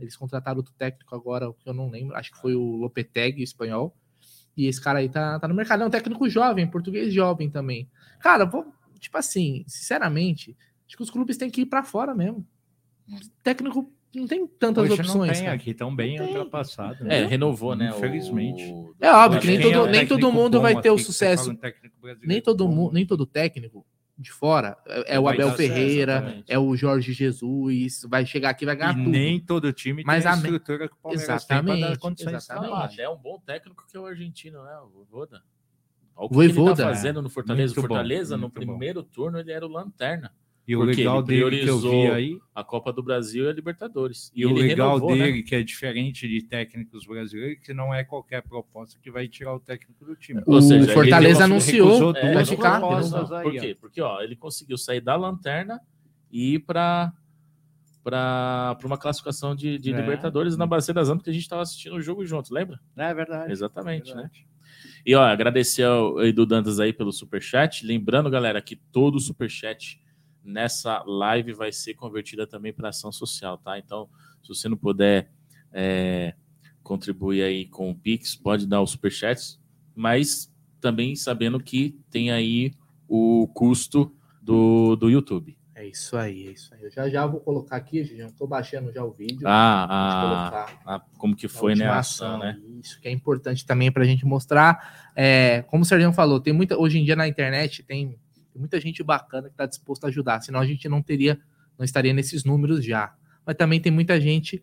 eles 0.02 0.16
contrataram 0.16 0.58
outro 0.58 0.74
técnico 0.74 1.14
agora, 1.14 1.52
que 1.52 1.68
eu 1.68 1.72
não 1.72 1.88
lembro, 1.88 2.16
acho 2.16 2.32
que 2.32 2.40
foi 2.40 2.54
o 2.54 2.76
Lopetegui, 2.76 3.42
espanhol. 3.42 3.96
E 4.56 4.66
esse 4.66 4.80
cara 4.80 4.98
aí 4.98 5.08
tá, 5.08 5.38
tá 5.38 5.48
no 5.48 5.54
mercado. 5.54 5.82
É 5.82 5.86
um 5.86 5.90
técnico 5.90 6.28
jovem, 6.28 6.66
português 6.66 7.12
jovem 7.12 7.48
também. 7.48 7.88
Cara, 8.20 8.44
vou, 8.44 8.66
tipo 8.98 9.16
assim, 9.16 9.64
sinceramente, 9.66 10.56
acho 10.86 10.96
que 10.96 11.02
os 11.02 11.10
clubes 11.10 11.36
têm 11.36 11.50
que 11.50 11.62
ir 11.62 11.66
para 11.66 11.84
fora 11.84 12.14
mesmo. 12.14 12.46
Técnico 13.42 13.90
não 14.14 14.26
tem 14.26 14.46
tantas 14.46 14.84
Hoje 14.84 15.00
opções. 15.00 15.28
Não 15.28 15.34
tem 15.34 15.44
cara. 15.44 15.56
aqui, 15.56 15.74
tão 15.74 15.94
bem 15.94 16.20
ultrapassado. 16.20 17.04
Né? 17.04 17.20
É, 17.20 17.26
renovou, 17.26 17.74
né? 17.74 17.92
Infelizmente. 17.96 18.64
O... 18.64 18.94
É 19.00 19.10
óbvio 19.10 19.40
que 19.40 19.46
nem 19.46 19.60
todo, 19.60 19.86
nem 19.86 20.06
todo 20.06 20.32
mundo 20.32 20.60
vai 20.60 20.80
ter 20.80 20.90
o 20.90 20.98
sucesso. 20.98 21.56
Nem 22.22 22.40
todo, 22.40 22.68
mundo, 22.68 22.92
nem 22.92 23.06
todo 23.06 23.24
técnico 23.24 23.86
de 24.18 24.30
fora. 24.30 24.76
É, 24.86 25.16
é 25.16 25.20
o 25.20 25.28
Abel 25.28 25.52
Ferreira, 25.52 26.42
é 26.46 26.58
o 26.58 26.76
Jorge 26.76 27.12
Jesus, 27.12 28.06
vai 28.08 28.24
chegar 28.26 28.50
aqui 28.50 28.64
vai 28.64 28.76
ganhar 28.76 28.92
e 28.92 28.96
tudo. 28.96 29.10
Nem 29.10 29.40
todo 29.40 29.72
time 29.72 30.02
Mas 30.04 30.24
tem 30.24 30.32
a 30.32 30.36
estrutura 30.36 30.88
que 30.88 30.94
o 30.94 30.98
Palmeiras 30.98 31.28
exatamente, 31.28 31.72
tem 31.72 31.80
para 31.80 31.90
dar 31.90 31.98
condições 31.98 32.34
exatamente. 32.34 33.00
É 33.00 33.08
um 33.08 33.16
bom 33.16 33.38
técnico 33.38 33.84
que 33.90 33.96
é 33.96 34.00
o 34.00 34.06
argentino, 34.06 34.62
né? 34.62 34.78
O. 34.78 35.06
Olha 35.12 36.26
o 36.26 36.28
que 36.28 36.34
Voivoda, 36.34 36.70
ele 36.70 36.76
tá 36.76 36.94
fazendo 36.94 37.22
no 37.22 37.30
Fortaleza. 37.30 37.74
Muito 37.74 37.88
Fortaleza, 37.88 38.36
bom, 38.36 38.42
no 38.42 38.50
primeiro 38.50 39.02
bom. 39.02 39.08
turno, 39.10 39.38
ele 39.38 39.50
era 39.50 39.66
o 39.66 39.68
lanterna. 39.68 40.32
E 40.66 40.76
o 40.76 40.82
legal 40.82 41.22
dele 41.22 41.60
que 41.60 41.68
eu 41.68 41.78
vi 41.78 42.06
aí. 42.08 42.38
A 42.54 42.62
Copa 42.62 42.92
do 42.92 43.02
Brasil 43.02 43.46
e 43.46 43.48
a 43.48 43.52
Libertadores. 43.52 44.30
E, 44.34 44.42
e 44.42 44.46
o 44.46 44.52
legal 44.52 44.94
renovou, 44.94 45.16
dele, 45.16 45.38
né? 45.38 45.42
que 45.42 45.54
é 45.54 45.62
diferente 45.62 46.28
de 46.28 46.42
técnicos 46.42 47.04
brasileiros, 47.04 47.64
que 47.64 47.74
não 47.74 47.92
é 47.92 48.04
qualquer 48.04 48.42
proposta 48.42 48.98
que 49.02 49.10
vai 49.10 49.26
tirar 49.26 49.54
o 49.54 49.60
técnico 49.60 50.04
do 50.04 50.14
time. 50.14 50.42
O, 50.46 50.58
o 50.58 50.88
Fortaleza 50.88 51.44
anunciou 51.44 52.14
é, 52.16 52.34
vai 52.34 52.44
ficar. 52.44 52.80
Por 52.80 53.52
quê? 53.52 53.76
Porque 53.80 54.00
ó, 54.00 54.20
ele 54.20 54.36
conseguiu 54.36 54.78
sair 54.78 55.00
da 55.00 55.16
lanterna 55.16 55.80
e 56.30 56.54
ir 56.54 56.60
para 56.60 57.12
para 58.02 58.76
uma 58.84 58.98
classificação 58.98 59.54
de, 59.54 59.78
de 59.78 59.92
é. 59.92 59.96
Libertadores 59.96 60.56
na 60.56 60.66
Bacia 60.66 60.92
das 60.92 61.08
Antas, 61.08 61.22
que 61.22 61.30
a 61.30 61.32
gente 61.32 61.42
estava 61.42 61.62
assistindo 61.62 61.94
o 61.94 62.02
jogo 62.02 62.26
junto, 62.26 62.52
lembra? 62.52 62.80
É 62.96 63.14
verdade. 63.14 63.52
Exatamente, 63.52 64.08
né? 64.08 64.22
verdade. 64.22 64.40
né? 64.40 64.52
E 65.06 65.14
ó, 65.14 65.22
agradecer 65.22 65.84
ao 65.84 66.20
Edu 66.20 66.44
Dantas 66.44 66.80
aí 66.80 66.92
pelo 66.92 67.12
superchat. 67.12 67.86
Lembrando, 67.86 68.28
galera, 68.28 68.60
que 68.60 68.74
todo 68.74 69.20
superchat 69.20 70.01
nessa 70.44 71.02
live 71.04 71.52
vai 71.52 71.72
ser 71.72 71.94
convertida 71.94 72.46
também 72.46 72.72
para 72.72 72.88
ação 72.88 73.12
social, 73.12 73.58
tá? 73.58 73.78
Então, 73.78 74.08
se 74.42 74.48
você 74.48 74.68
não 74.68 74.76
puder 74.76 75.30
é, 75.72 76.34
contribuir 76.82 77.42
aí 77.42 77.66
com 77.66 77.90
o 77.90 77.94
Pix, 77.94 78.34
pode 78.34 78.66
dar 78.66 78.82
os 78.82 78.90
superchats, 78.90 79.60
mas 79.94 80.52
também 80.80 81.14
sabendo 81.14 81.60
que 81.60 81.98
tem 82.10 82.30
aí 82.30 82.72
o 83.08 83.48
custo 83.54 84.14
do, 84.42 84.96
do 84.96 85.08
YouTube. 85.08 85.56
É 85.74 85.86
isso 85.86 86.16
aí, 86.16 86.46
é 86.46 86.50
isso 86.52 86.72
aí. 86.74 86.82
Eu 86.82 86.90
já 86.90 87.08
já 87.08 87.26
vou 87.26 87.40
colocar 87.40 87.76
aqui, 87.76 88.04
já 88.04 88.26
estou 88.26 88.46
baixando 88.46 88.92
já 88.92 89.02
o 89.02 89.10
vídeo. 89.10 89.40
Ah, 89.44 90.66
a, 90.86 90.94
a, 90.94 91.00
como 91.18 91.34
que 91.34 91.48
foi, 91.48 91.74
né, 91.74 91.86
a 91.86 91.98
ação, 91.98 92.38
né? 92.38 92.56
Isso 92.80 93.00
que 93.00 93.08
é 93.08 93.10
importante 93.10 93.66
também 93.66 93.90
para 93.90 94.02
a 94.02 94.06
gente 94.06 94.24
mostrar. 94.24 95.10
É, 95.16 95.62
como 95.62 95.82
o 95.82 95.84
Serginho 95.84 96.12
falou, 96.12 96.40
tem 96.40 96.52
muita 96.52 96.78
hoje 96.78 96.98
em 96.98 97.04
dia 97.04 97.16
na 97.16 97.26
internet 97.26 97.82
tem 97.82 98.16
tem 98.52 98.60
muita 98.60 98.78
gente 98.80 99.02
bacana 99.02 99.48
que 99.48 99.54
está 99.54 99.66
disposta 99.66 100.06
a 100.06 100.10
ajudar, 100.10 100.40
senão 100.42 100.60
a 100.60 100.66
gente 100.66 100.88
não 100.88 101.02
teria, 101.02 101.40
não 101.78 101.84
estaria 101.84 102.12
nesses 102.12 102.44
números 102.44 102.84
já. 102.84 103.14
Mas 103.46 103.56
também 103.56 103.80
tem 103.80 103.90
muita 103.90 104.20
gente 104.20 104.62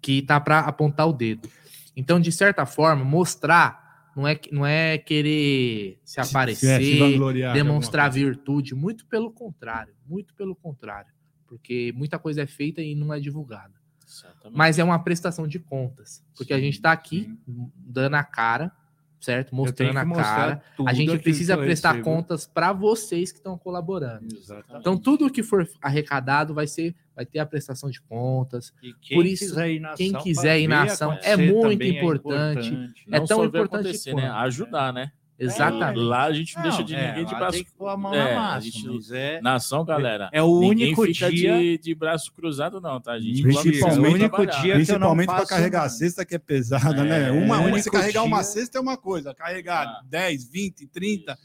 que 0.00 0.18
está 0.18 0.40
para 0.40 0.60
apontar 0.60 1.06
o 1.06 1.12
dedo. 1.12 1.48
Então, 1.94 2.18
de 2.18 2.32
certa 2.32 2.64
forma, 2.64 3.04
mostrar 3.04 3.88
não 4.16 4.26
é, 4.26 4.40
não 4.50 4.66
é 4.66 4.98
querer 4.98 6.00
se 6.04 6.20
aparecer, 6.20 6.80
se, 6.82 6.98
se 6.98 7.52
demonstrar 7.52 8.10
virtude, 8.10 8.74
muito 8.74 9.06
pelo 9.06 9.30
contrário, 9.30 9.94
muito 10.04 10.34
pelo 10.34 10.56
contrário, 10.56 11.12
porque 11.46 11.92
muita 11.94 12.18
coisa 12.18 12.42
é 12.42 12.46
feita 12.46 12.82
e 12.82 12.94
não 12.96 13.14
é 13.14 13.20
divulgada. 13.20 13.74
Exatamente. 14.04 14.56
Mas 14.56 14.78
é 14.78 14.82
uma 14.82 14.98
prestação 14.98 15.46
de 15.46 15.58
contas, 15.58 16.24
porque 16.34 16.52
sim, 16.52 16.58
a 16.58 16.62
gente 16.62 16.74
está 16.74 16.90
aqui 16.90 17.32
sim. 17.46 17.70
dando 17.76 18.14
a 18.14 18.24
cara 18.24 18.72
certo? 19.20 19.54
Mostrando 19.54 19.98
a 19.98 20.06
cara. 20.14 20.62
A 20.86 20.92
gente 20.92 21.18
precisa 21.18 21.56
prestar 21.56 21.92
recebo. 21.92 22.04
contas 22.04 22.46
para 22.46 22.72
vocês 22.72 23.32
que 23.32 23.38
estão 23.38 23.56
colaborando. 23.58 24.26
Exatamente. 24.34 24.80
Então 24.80 24.96
tudo 24.96 25.30
que 25.30 25.42
for 25.42 25.68
arrecadado 25.82 26.54
vai 26.54 26.66
ser 26.66 26.94
vai 27.18 27.26
ter 27.26 27.40
a 27.40 27.46
prestação 27.46 27.90
de 27.90 28.00
contas. 28.00 28.72
Por 29.12 29.26
isso, 29.26 29.46
quiser 29.46 29.70
ir 29.70 29.80
na 29.80 29.94
quem 29.94 30.10
ação, 30.10 30.22
quiser 30.22 30.60
ir 30.60 30.68
na 30.68 30.84
ação 30.84 31.18
é 31.20 31.36
muito 31.36 31.82
importante. 31.82 32.68
É, 32.68 32.70
importante. 32.70 33.06
é 33.10 33.20
tão 33.20 33.44
importante 33.44 34.14
né? 34.14 34.30
ajudar, 34.30 34.92
né? 34.92 35.10
Exatamente. 35.38 36.00
É, 36.00 36.02
lá 36.02 36.24
a 36.24 36.32
gente 36.32 36.56
não, 36.56 36.62
não 36.62 36.68
deixa 36.68 36.84
de 36.84 36.96
ninguém 36.96 37.22
é, 37.22 37.24
de 37.24 37.34
braço. 37.34 37.52
Tem 37.52 37.64
que 37.64 37.72
pôr 37.72 37.88
a 37.88 37.96
mão 37.96 38.12
é, 38.12 38.34
na 38.34 38.40
massa. 38.40 38.70
Gente, 38.70 39.14
é, 39.14 39.40
nação, 39.40 39.84
galera. 39.84 40.28
É 40.32 40.42
o 40.42 40.58
único 40.58 41.06
dia 41.10 41.30
de, 41.30 41.78
de 41.78 41.94
braço 41.94 42.32
cruzado, 42.32 42.80
não, 42.80 43.00
tá, 43.00 43.18
gente? 43.20 43.42
Principalmente, 43.42 43.82
é 43.82 44.10
o 44.10 44.12
único 44.12 44.46
dia 44.46 44.74
principalmente 44.74 45.26
para 45.28 45.46
carregar 45.46 45.84
a 45.84 45.88
cesta 45.88 46.24
que 46.24 46.34
é 46.34 46.38
pesada, 46.38 47.04
né? 47.04 47.30
Uma, 47.30 47.58
uma 47.58 47.70
você 47.70 47.90
carregar 47.90 48.24
uma 48.24 48.42
cesta 48.42 48.78
é 48.78 48.80
uma 48.80 48.96
coisa, 48.96 49.32
carregar 49.32 49.86
ah. 49.86 50.02
10, 50.08 50.50
20, 50.50 50.86
30. 50.88 51.38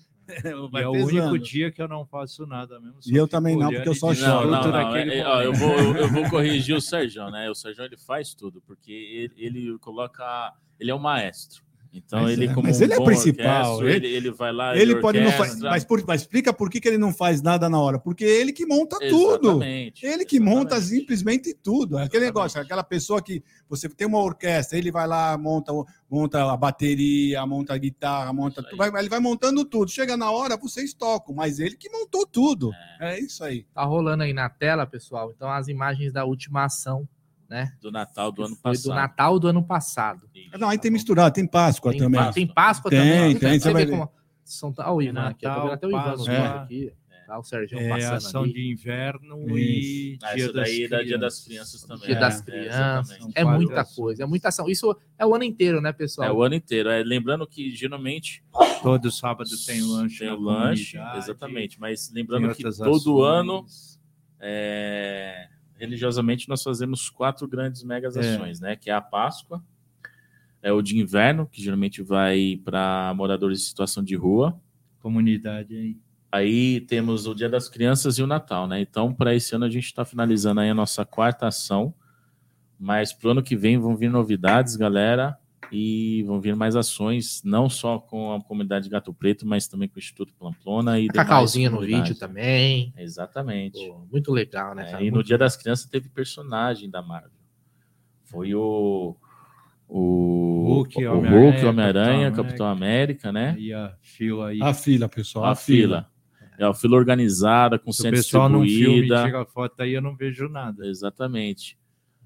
é 0.74 0.88
o 0.88 0.92
único 0.92 1.38
dia 1.38 1.72
que 1.72 1.82
eu 1.82 1.88
não 1.88 2.06
faço 2.06 2.48
nada 2.48 2.80
mesmo. 2.80 2.98
E 3.06 3.16
eu 3.16 3.28
também 3.28 3.58
não, 3.58 3.72
porque 3.72 3.90
eu 3.90 3.96
só 3.96 4.14
choro. 4.14 4.50
Não, 4.50 4.62
não, 4.64 4.72
não, 4.72 4.96
é, 4.96 5.26
ó, 5.26 5.42
eu, 5.42 5.54
vou, 5.54 5.78
eu, 5.78 5.96
eu, 5.98 6.08
vou 6.08 6.30
corrigir 6.30 6.76
o 6.76 6.82
Sérgio, 6.82 7.30
né? 7.30 7.50
O 7.50 7.54
Sérgio 7.54 7.84
ele 7.84 7.98
faz 7.98 8.34
tudo, 8.34 8.62
porque 8.66 8.92
ele, 8.92 9.34
ele 9.38 9.80
coloca. 9.80 10.54
Ele 10.80 10.90
é 10.90 10.96
o 10.96 11.00
maestro. 11.00 11.62
Então 11.94 12.24
mas, 12.24 12.32
ele 12.32 12.48
como 12.48 12.68
mas 12.68 12.82
um 12.82 12.84
ele 12.84 12.94
é 12.94 13.04
principal. 13.04 13.88
Ele, 13.88 14.08
ele, 14.08 14.32
vai 14.32 14.52
lá. 14.52 14.74
Ele, 14.74 14.94
ele 14.94 14.96
pode 15.02 15.20
não 15.20 15.32
fazer. 15.32 15.62
Mas, 15.62 15.86
por, 15.86 16.04
mas 16.08 16.22
explica 16.22 16.52
por 16.52 16.70
que, 16.70 16.82
que 16.82 16.88
ele 16.88 16.98
não 16.98 17.14
faz 17.14 17.42
nada 17.42 17.70
na 17.70 17.80
hora? 17.80 18.00
Porque 18.00 18.26
é 18.26 18.42
ele 18.42 18.52
que 18.52 18.66
monta 18.66 18.98
tudo. 18.98 19.62
Ele 19.64 19.92
que 19.92 20.08
exatamente. 20.08 20.40
monta 20.40 20.82
simplesmente 20.82 21.54
tudo. 21.54 22.00
É 22.00 22.06
aquele 22.06 22.24
exatamente. 22.24 22.26
negócio, 22.26 22.62
aquela 22.62 22.84
pessoa 22.84 23.22
que 23.22 23.44
você 23.70 23.88
tem 23.88 24.08
uma 24.08 24.20
orquestra, 24.20 24.78
ele 24.78 24.92
vai 24.92 25.08
lá, 25.08 25.38
monta, 25.38 25.72
monta 26.10 26.52
a 26.52 26.58
bateria, 26.58 27.46
monta 27.46 27.76
a 27.76 27.78
guitarra, 27.78 28.34
monta 28.34 28.64
tudo. 28.64 28.78
Vai, 28.78 28.90
ele 29.00 29.10
vai 29.10 29.20
montando 29.20 29.64
tudo. 29.64 29.92
Chega 29.92 30.18
na 30.18 30.32
hora, 30.32 30.58
vocês 30.58 30.96
tocam, 30.96 31.36
mas 31.36 31.60
ele 31.60 31.76
que 31.76 31.90
montou 31.90 32.26
tudo. 32.26 32.72
É, 33.00 33.14
é 33.14 33.20
isso 33.20 33.44
aí. 33.44 33.66
Tá 33.74 33.84
rolando 33.84 34.24
aí 34.24 34.34
na 34.34 34.50
tela, 34.50 34.88
pessoal. 34.88 35.32
Então 35.36 35.52
as 35.52 35.68
imagens 35.68 36.12
da 36.12 36.26
última 36.26 36.66
ação 36.66 37.08
né? 37.54 37.72
Do 37.80 37.92
Natal 37.92 38.32
do 38.32 38.44
ano 38.44 38.58
passado. 38.58 38.84
do 38.84 38.96
Natal 38.96 39.40
do 39.40 39.48
ano 39.48 39.64
passado. 39.64 40.30
Não, 40.58 40.70
aí 40.70 40.78
tem 40.80 40.90
misturado, 40.90 41.36
tem 41.36 41.46
Páscoa 41.46 41.92
tem, 41.92 42.00
também. 42.00 42.32
Tem 42.32 42.48
Páscoa 42.48 42.90
tem, 42.90 43.00
também. 43.00 43.38
Tem, 43.38 43.50
tem. 43.52 43.60
Você 43.60 43.72
vai 43.72 43.86
ver 43.86 43.92
como... 43.92 44.12
São, 44.44 44.74
ó, 44.80 44.96
o 44.96 45.02
Ivan 45.02 45.28
aqui, 45.28 45.46
Natal, 45.46 45.72
até 45.72 45.88
o 45.88 45.90
Ivan 45.92 46.32
é. 46.32 46.48
aqui. 46.48 46.94
Tá, 47.28 47.40
o 47.40 47.44
Sérgio 47.44 47.78
é 47.80 48.06
ação 48.06 48.44
ali. 48.44 48.54
de 48.54 48.72
inverno 48.72 49.58
e 49.58 50.18
ah, 50.22 50.36
dia, 50.36 50.52
das 50.52 50.70
daí, 50.90 51.06
dia 51.06 51.18
das 51.18 51.40
crianças 51.46 51.84
também. 51.84 52.08
Dia 52.08 52.20
das 52.20 52.42
é, 52.42 52.44
crianças. 52.44 53.18
É, 53.34 53.42
é 53.42 53.46
muita 53.46 53.86
coisa, 53.86 54.24
é 54.24 54.26
muita 54.26 54.50
ação. 54.50 54.68
Isso 54.68 54.98
é 55.18 55.26
o 55.26 55.34
ano 55.34 55.44
inteiro, 55.46 55.80
né, 55.80 55.94
pessoal? 55.94 56.28
É 56.28 56.34
o 56.34 56.42
ano 56.42 56.56
inteiro. 56.56 56.90
É, 56.90 57.02
lembrando 57.02 57.48
que 57.48 57.74
geralmente 57.74 58.44
todo 58.82 59.10
sábado 59.10 59.50
tem 59.66 59.82
lanche. 59.82 60.20
Tem 60.20 60.36
lanche, 60.36 60.98
exatamente. 61.16 61.80
Mas 61.80 62.12
lembrando 62.12 62.54
que 62.54 62.64
todo 62.64 63.24
ações. 63.24 63.40
ano 63.40 63.66
é, 64.42 65.48
religiosamente 65.84 66.48
nós 66.48 66.64
fazemos 66.64 67.10
quatro 67.10 67.46
grandes 67.48 67.84
megas 67.84 68.16
é. 68.16 68.20
ações, 68.22 68.62
é. 68.62 68.68
né? 68.68 68.76
Que 68.76 68.90
é 68.90 68.94
a 68.94 69.02
Páscoa, 69.02 69.62
é 70.62 70.72
o 70.72 70.82
de 70.82 70.98
inverno, 70.98 71.46
que 71.46 71.62
geralmente 71.62 72.02
vai 72.02 72.60
para 72.64 73.14
moradores 73.16 73.60
em 73.60 73.66
situação 73.66 74.02
de 74.02 74.16
rua. 74.16 74.60
Comunidade 75.00 75.76
aí. 75.76 75.98
Aí 76.32 76.82
temos 76.82 77.28
o 77.28 77.36
Dia 77.36 77.50
das 77.50 77.70
Crianças 77.70 78.18
e 78.18 78.24
o 78.24 78.28
Natal, 78.28 78.66
né? 78.66 78.80
Então, 78.80 79.14
para 79.14 79.36
esse 79.36 79.54
ano 79.54 79.66
a 79.66 79.70
gente 79.70 79.86
está 79.86 80.06
finalizando 80.06 80.62
aí 80.62 80.70
a 80.70 80.74
nossa 80.74 81.06
quarta 81.06 81.48
ação. 81.48 81.94
Mas 82.80 83.14
para 83.14 83.28
o 83.28 83.32
ano 83.32 83.44
que 83.44 83.56
vem 83.56 83.78
vão 83.78 83.96
vir 83.96 84.10
novidades, 84.10 84.76
galera 84.76 85.38
e 85.74 86.24
vão 86.24 86.40
vir 86.40 86.56
mais 86.56 86.76
ações, 86.76 87.42
não 87.44 87.68
só 87.70 87.98
com 87.98 88.34
a 88.34 88.42
comunidade 88.42 88.88
Gato 88.88 89.14
Preto, 89.14 89.46
mas 89.46 89.68
também 89.68 89.90
com 89.90 89.96
o 89.96 90.00
Instituto 90.00 90.34
Pamplona 90.36 91.00
e 91.00 91.08
Cacauzinha 91.08 91.70
no 91.70 91.82
vídeo 91.82 92.16
também. 92.16 92.94
Exatamente. 92.96 93.86
Pô, 93.88 94.06
muito 94.12 94.32
legal, 94.32 94.76
né? 94.76 94.92
É, 94.94 95.04
e 95.04 95.10
no 95.10 95.24
Dia 95.24 95.38
das 95.38 95.58
Crianças 95.58 95.88
teve 95.88 96.10
personagem 96.10 96.90
da 96.90 97.02
Marvel. 97.02 97.32
Foi 98.24 98.54
o 98.54 99.16
o 99.88 100.64
Hulk, 100.68 101.06
o 101.06 101.20
Hulk 101.20 101.66
Homem-Aranha, 101.66 102.32
Capitão, 102.32 102.46
Capitão, 102.46 102.68
América, 102.68 103.32
né? 103.32 103.56
E 103.60 103.74
a 103.74 103.96
fila 104.02 104.48
aí. 104.50 104.60
A 104.62 104.74
fila, 104.74 105.08
pessoal. 105.08 105.46
A, 105.46 105.52
a 105.52 105.56
fila. 105.56 106.08
fila. 106.08 106.14
É 106.58 106.66
a 106.66 106.74
fila 106.74 106.98
organizada, 106.98 107.78
com 107.80 107.92
Se 107.92 108.08
o 108.08 108.12
pessoal 108.12 108.48
não 108.48 108.64
filma 108.64 109.26
tira 109.26 109.46
foto 109.46 109.82
aí, 109.82 109.94
eu 109.94 110.02
não 110.02 110.16
vejo 110.16 110.48
nada. 110.48 110.86
Exatamente. 110.88 111.78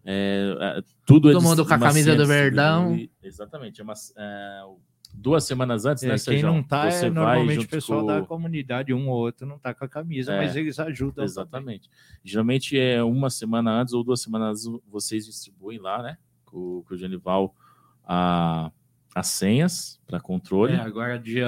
É, 0.10 0.58
é, 0.62 0.82
tudo 1.06 1.34
Todo 1.34 1.44
mundo 1.44 1.66
com 1.66 1.74
a 1.74 1.78
camisa 1.78 2.16
do 2.16 2.26
Verdão. 2.26 2.98
Exatamente. 3.22 3.82
É 3.82 3.84
uma, 3.84 3.94
é, 4.18 4.64
duas 5.14 5.44
semanas 5.44 5.86
antes, 5.86 6.02
é, 6.04 6.08
né, 6.08 6.16
Quem 6.18 6.42
não 6.42 6.64
tá 6.64 6.88
é 6.88 7.10
normalmente 7.10 7.66
o 7.66 7.68
pessoal 7.68 8.00
com... 8.00 8.08
da 8.08 8.22
comunidade, 8.22 8.94
um 8.94 9.10
ou 9.10 9.18
outro 9.18 9.46
não 9.46 9.60
tá 9.60 9.74
com 9.74 9.84
a 9.84 9.88
camisa, 9.90 10.32
é, 10.32 10.38
mas 10.38 10.56
eles 10.56 10.80
ajudam. 10.80 11.26
Exatamente. 11.26 11.90
Também. 11.90 12.22
Geralmente 12.24 12.80
é 12.80 13.04
uma 13.04 13.30
semana 13.30 13.82
antes 13.82 13.94
ou 13.94 14.02
duas 14.02 14.22
semanas 14.22 14.66
antes 14.66 14.82
vocês 14.88 15.26
distribuem 15.26 15.78
lá, 15.78 16.02
né? 16.02 16.18
Com, 16.46 16.84
com 16.88 16.94
o 16.94 16.98
Genival 16.98 17.54
a, 18.06 18.72
as 19.18 19.28
senhas 19.28 20.00
para 20.06 20.20
controle. 20.20 20.74
É, 20.74 20.80
agora 20.80 21.18
dia, 21.18 21.48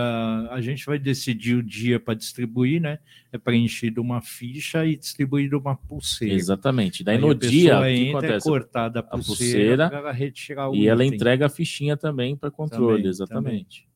a 0.49 0.59
gente 0.59 0.85
vai 0.87 0.97
decidir 0.97 1.55
o 1.55 1.61
dia 1.61 1.99
para 1.99 2.15
distribuir, 2.15 2.81
né? 2.81 2.97
É 3.31 3.37
preenchido 3.37 4.01
uma 4.01 4.21
ficha 4.21 4.85
e 4.85 4.95
distribuído 4.95 5.59
uma 5.59 5.75
pulseira. 5.75 6.33
Exatamente. 6.33 7.03
Daí 7.03 7.17
Aí 7.17 7.21
no 7.21 7.35
dia 7.35 7.79
que 7.79 7.89
entra, 7.89 8.19
acontece? 8.19 8.47
É 8.47 8.51
cortada 8.51 8.99
a 9.01 9.03
pulseira, 9.03 9.85
a 9.85 9.89
pulseira 9.89 10.11
retirar 10.11 10.69
o 10.69 10.73
e 10.73 10.79
item. 10.79 10.89
ela 10.89 11.05
entrega 11.05 11.45
a 11.45 11.49
fichinha 11.49 11.95
também 11.95 12.35
para 12.35 12.49
controle, 12.49 12.97
também, 12.97 13.09
exatamente. 13.09 13.87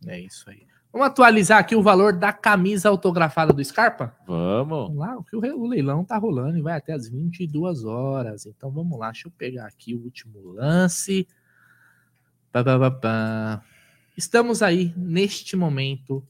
Também. 0.00 0.16
É 0.16 0.20
isso 0.20 0.50
aí. 0.50 0.66
Vamos 0.92 1.06
atualizar 1.06 1.58
aqui 1.58 1.76
o 1.76 1.82
valor 1.82 2.14
da 2.14 2.32
camisa 2.32 2.88
autografada 2.88 3.52
do 3.52 3.64
Scarpa? 3.64 4.12
Vamos. 4.26 4.88
Vamos 4.88 4.96
lá, 4.96 5.16
o, 5.16 5.62
o 5.62 5.66
leilão 5.68 6.04
tá 6.04 6.16
rolando 6.16 6.58
e 6.58 6.62
vai 6.62 6.76
até 6.76 6.94
as 6.94 7.08
22 7.08 7.84
horas. 7.84 8.44
Então 8.44 8.72
vamos 8.72 8.98
lá, 8.98 9.12
deixa 9.12 9.28
eu 9.28 9.32
pegar 9.32 9.66
aqui 9.66 9.94
o 9.94 10.02
último 10.02 10.40
lance. 10.52 11.28
Pá, 12.52 12.64
pá, 12.64 12.90
pá, 12.90 13.62
Estamos 14.16 14.62
aí, 14.62 14.92
neste 14.96 15.54
momento, 15.54 16.26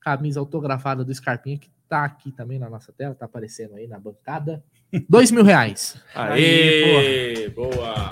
camisa 0.00 0.38
autografada 0.38 1.04
do 1.04 1.12
Scarpinha, 1.12 1.58
que 1.58 1.70
tá 1.88 2.04
aqui 2.04 2.30
também 2.30 2.58
na 2.58 2.70
nossa 2.70 2.92
tela, 2.92 3.14
tá 3.14 3.24
aparecendo 3.24 3.74
aí 3.74 3.86
na 3.86 3.98
bancada. 3.98 4.62
Dois 5.08 5.30
mil 5.30 5.42
reais. 5.42 6.00
Aê, 6.14 7.48
boa. 7.50 8.10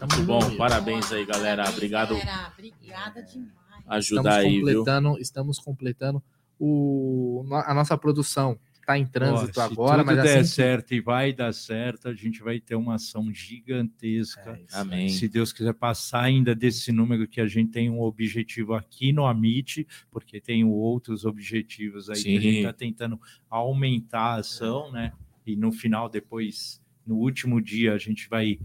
Muito 0.00 0.26
bom, 0.26 0.56
parabéns 0.56 1.10
aí, 1.12 1.24
galera. 1.24 1.68
Obrigado. 1.68 2.14
Galera, 2.16 2.52
obrigada 2.52 3.22
demais. 3.22 3.52
Ajudar 3.86 4.38
aí, 4.38 4.58
completando, 4.58 5.12
viu? 5.14 5.22
Estamos 5.22 5.58
completando 5.58 6.22
o, 6.58 7.44
a 7.50 7.72
nossa 7.72 7.96
produção 7.96 8.58
está 8.90 8.98
em 8.98 9.06
trânsito 9.06 9.60
agora, 9.60 10.02
mas 10.02 10.16
se 10.16 10.22
der 10.22 10.38
assim 10.38 10.50
certo 10.50 10.94
e 10.94 11.00
vai 11.00 11.32
dar 11.32 11.52
certo, 11.52 12.08
a 12.08 12.14
gente 12.14 12.42
vai 12.42 12.58
ter 12.58 12.74
uma 12.74 12.96
ação 12.96 13.32
gigantesca. 13.32 14.58
É 14.72 14.76
Amém. 14.76 15.08
Se 15.08 15.28
Deus 15.28 15.52
quiser 15.52 15.74
passar 15.74 16.22
ainda 16.22 16.54
desse 16.54 16.90
número 16.90 17.28
que 17.28 17.40
a 17.40 17.46
gente 17.46 17.70
tem 17.70 17.88
um 17.88 18.00
objetivo 18.00 18.74
aqui 18.74 19.12
no 19.12 19.26
Amit, 19.26 19.86
porque 20.10 20.40
tem 20.40 20.64
outros 20.64 21.24
objetivos 21.24 22.10
aí 22.10 22.16
Sim. 22.16 22.22
que 22.22 22.38
a 22.38 22.40
gente 22.40 22.56
está 22.58 22.72
tentando 22.72 23.20
aumentar 23.48 24.34
a 24.34 24.34
ação, 24.36 24.90
né? 24.90 25.12
E 25.46 25.56
no 25.56 25.72
final, 25.72 26.08
depois, 26.08 26.82
no 27.06 27.16
último 27.16 27.60
dia, 27.60 27.94
a 27.94 27.98
gente 27.98 28.28
vai 28.28 28.58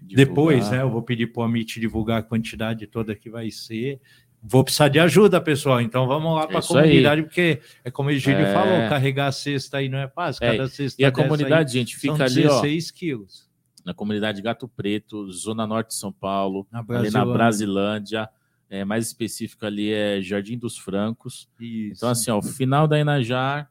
Divulgar. 0.00 0.26
Depois, 0.26 0.70
né, 0.70 0.80
eu 0.80 0.90
vou 0.90 1.02
pedir 1.02 1.26
para 1.26 1.40
o 1.40 1.44
Amit 1.44 1.80
divulgar 1.80 2.20
a 2.20 2.22
quantidade 2.22 2.86
toda 2.86 3.16
que 3.16 3.28
vai 3.28 3.50
ser 3.50 4.00
vou 4.42 4.64
precisar 4.64 4.88
de 4.88 4.98
ajuda, 4.98 5.40
pessoal. 5.40 5.80
Então 5.80 6.06
vamos 6.06 6.34
lá 6.34 6.46
para 6.46 6.60
a 6.60 6.62
comunidade, 6.62 7.20
aí. 7.20 7.26
porque 7.26 7.60
é 7.84 7.90
como 7.90 8.08
o 8.08 8.12
Egílio 8.12 8.40
é... 8.40 8.52
falou, 8.52 8.88
carregar 8.88 9.26
a 9.26 9.32
cesta 9.32 9.78
aí 9.78 9.88
não 9.88 9.98
é 9.98 10.08
fácil. 10.08 10.44
É. 10.44 10.52
Cada 10.52 10.68
cesta 10.68 11.00
e 11.00 11.04
a 11.04 11.12
comunidade, 11.12 11.70
aí, 11.70 11.80
gente, 11.80 11.96
fica 11.96 12.24
ali, 12.24 12.42
16 12.42 12.90
ó, 12.90 12.98
quilos. 12.98 13.48
Na 13.84 13.94
comunidade 13.94 14.42
Gato 14.42 14.68
Preto, 14.68 15.30
Zona 15.32 15.66
Norte 15.66 15.88
de 15.88 15.94
São 15.94 16.12
Paulo, 16.12 16.66
na 16.70 16.84
ali 16.88 17.10
na 17.10 17.24
Brasilândia. 17.24 18.28
É, 18.70 18.84
mais 18.84 19.06
específico 19.06 19.64
ali 19.64 19.90
é 19.90 20.20
Jardim 20.20 20.58
dos 20.58 20.76
Francos. 20.76 21.48
Isso. 21.58 21.94
Então, 21.96 22.10
assim, 22.10 22.30
ó, 22.30 22.42
final 22.42 22.86
da 22.86 23.00
Inajar, 23.00 23.70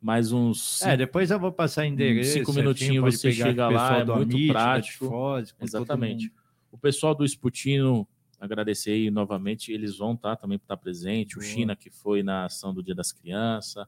mais 0.00 0.32
uns. 0.32 0.78
Cinco, 0.78 0.90
é, 0.90 0.96
depois 0.96 1.30
eu 1.30 1.38
vou 1.38 1.52
passar 1.52 1.84
endereço. 1.84 2.32
Cinco 2.32 2.54
minutinhos 2.54 3.14
você 3.14 3.30
chega 3.30 3.68
lá, 3.68 3.98
é 3.98 4.04
muito 4.04 4.46
prático. 4.46 5.08
Foz, 5.08 5.54
Exatamente. 5.60 6.32
O 6.72 6.78
pessoal 6.78 7.14
do 7.14 7.26
Sputino 7.26 8.08
agradecer 8.40 8.92
aí 8.92 9.10
novamente, 9.10 9.72
eles 9.72 9.98
vão 9.98 10.14
estar 10.14 10.30
tá, 10.30 10.36
também 10.36 10.56
estar 10.56 10.76
presente, 10.76 11.38
o 11.38 11.42
China 11.42 11.74
que 11.74 11.90
foi 11.90 12.22
na 12.22 12.44
ação 12.44 12.72
do 12.72 12.82
Dia 12.82 12.94
das 12.94 13.12
Crianças, 13.12 13.86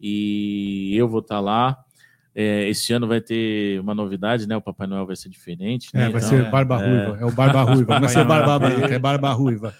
e 0.00 0.94
eu 0.96 1.08
vou 1.08 1.20
estar 1.20 1.36
tá 1.36 1.40
lá. 1.40 1.84
É, 2.34 2.68
esse 2.68 2.92
ano 2.92 3.06
vai 3.06 3.20
ter 3.20 3.78
uma 3.80 3.94
novidade, 3.94 4.48
né? 4.48 4.56
O 4.56 4.60
Papai 4.60 4.88
Noel 4.88 5.06
vai 5.06 5.14
ser 5.14 5.28
diferente. 5.28 5.94
Né? 5.94 6.06
É, 6.06 6.08
vai 6.08 6.20
então, 6.20 6.28
ser 6.28 6.50
Barba 6.50 6.82
é, 6.82 6.88
Ruiva. 6.88 7.20
É 7.20 7.24
o 7.24 7.30
Barba 7.30 7.62
Ruiva. 7.62 7.94
Não 7.94 8.00
vai 8.00 8.08
ser 8.08 8.24
Barba 8.24 8.58
Branca, 8.58 8.94
é 8.94 8.98
Barba 8.98 9.32
Ruiva 9.32 9.74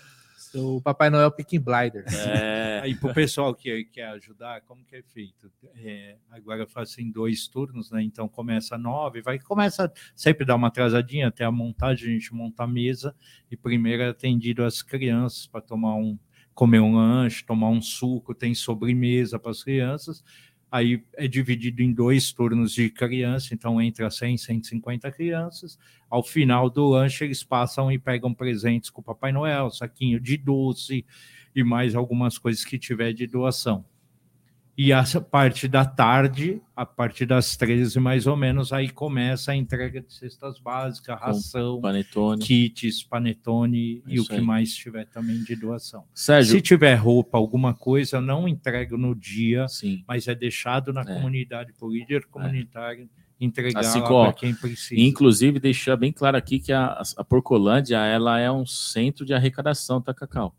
o 0.54 0.80
Papai 0.80 1.10
Noel 1.10 1.30
Pick 1.30 1.58
Blinder. 1.58 2.04
É, 2.26 2.80
aí 2.82 2.94
para 2.94 3.10
o 3.10 3.14
pessoal 3.14 3.54
que 3.54 3.84
quer 3.84 4.06
ajudar, 4.08 4.60
como 4.62 4.84
que 4.84 4.96
é 4.96 5.02
feito? 5.02 5.50
É, 5.76 6.16
agora 6.30 6.62
eu 6.62 6.66
faço 6.66 7.00
em 7.00 7.10
dois 7.10 7.48
turnos, 7.48 7.90
né? 7.90 8.02
Então 8.02 8.28
começa 8.28 8.78
nove, 8.78 9.20
vai 9.20 9.38
começa 9.38 9.92
sempre 10.14 10.44
dar 10.46 10.56
uma 10.56 10.68
atrasadinha 10.68 11.28
até 11.28 11.44
a 11.44 11.50
montagem, 11.50 12.08
a 12.08 12.12
gente 12.12 12.32
monta 12.34 12.64
a 12.64 12.66
mesa 12.66 13.14
e 13.50 13.56
primeiro 13.56 14.02
é 14.02 14.08
atendido 14.08 14.64
as 14.64 14.82
crianças 14.82 15.46
para 15.46 15.60
tomar 15.60 15.94
um 15.96 16.18
comer 16.54 16.78
um 16.78 16.94
lanche, 16.94 17.44
tomar 17.44 17.68
um 17.68 17.82
suco, 17.82 18.32
tem 18.32 18.54
sobremesa 18.54 19.40
para 19.40 19.50
as 19.50 19.64
crianças 19.64 20.22
aí 20.74 21.00
é 21.12 21.28
dividido 21.28 21.82
em 21.82 21.92
dois 21.92 22.32
turnos 22.32 22.72
de 22.72 22.90
criança, 22.90 23.54
então 23.54 23.80
entra 23.80 24.10
100, 24.10 24.38
150 24.38 25.08
crianças. 25.12 25.78
Ao 26.10 26.20
final 26.20 26.68
do 26.68 26.88
lanche, 26.88 27.22
eles 27.22 27.44
passam 27.44 27.92
e 27.92 27.96
pegam 27.96 28.34
presentes 28.34 28.90
com 28.90 29.00
o 29.00 29.04
Papai 29.04 29.30
Noel, 29.30 29.70
saquinho 29.70 30.18
de 30.18 30.36
doce 30.36 31.06
e 31.54 31.62
mais 31.62 31.94
algumas 31.94 32.38
coisas 32.38 32.64
que 32.64 32.76
tiver 32.76 33.12
de 33.12 33.24
doação. 33.24 33.84
E 34.76 34.92
a 34.92 35.04
parte 35.30 35.68
da 35.68 35.84
tarde, 35.84 36.60
a 36.74 36.84
partir 36.84 37.26
das 37.26 37.56
13 37.56 38.00
mais 38.00 38.26
ou 38.26 38.36
menos, 38.36 38.72
aí 38.72 38.88
começa 38.90 39.52
a 39.52 39.56
entrega 39.56 40.00
de 40.00 40.12
cestas 40.12 40.58
básicas, 40.58 41.18
ração, 41.20 41.80
panetone. 41.80 42.42
kits, 42.42 43.04
panetone 43.04 44.02
é 44.06 44.14
e 44.14 44.20
o 44.20 44.26
que 44.26 44.34
aí. 44.34 44.40
mais 44.40 44.74
tiver 44.74 45.04
também 45.06 45.44
de 45.44 45.54
doação. 45.54 46.04
Sérgio, 46.12 46.56
Se 46.56 46.60
tiver 46.60 46.96
roupa, 46.96 47.38
alguma 47.38 47.72
coisa, 47.72 48.20
não 48.20 48.48
entrego 48.48 48.96
no 48.98 49.14
dia, 49.14 49.68
Sim. 49.68 50.02
mas 50.08 50.26
é 50.26 50.34
deixado 50.34 50.92
na 50.92 51.02
é. 51.02 51.04
comunidade 51.04 51.72
por 51.74 51.92
líder 51.92 52.26
comunitário. 52.26 53.08
É 53.20 53.24
entregar 53.40 53.80
Assim, 53.80 54.00
para 54.00 54.32
quem 54.32 54.54
precisa. 54.54 55.00
Inclusive, 55.00 55.58
deixar 55.60 55.96
bem 55.96 56.12
claro 56.12 56.36
aqui 56.36 56.58
que 56.58 56.72
a, 56.72 57.00
a 57.16 57.24
Porcolândia 57.24 57.98
ela 57.98 58.40
é 58.40 58.50
um 58.50 58.64
centro 58.66 59.24
de 59.24 59.34
arrecadação, 59.34 60.00
tá, 60.00 60.14
Cacau? 60.14 60.54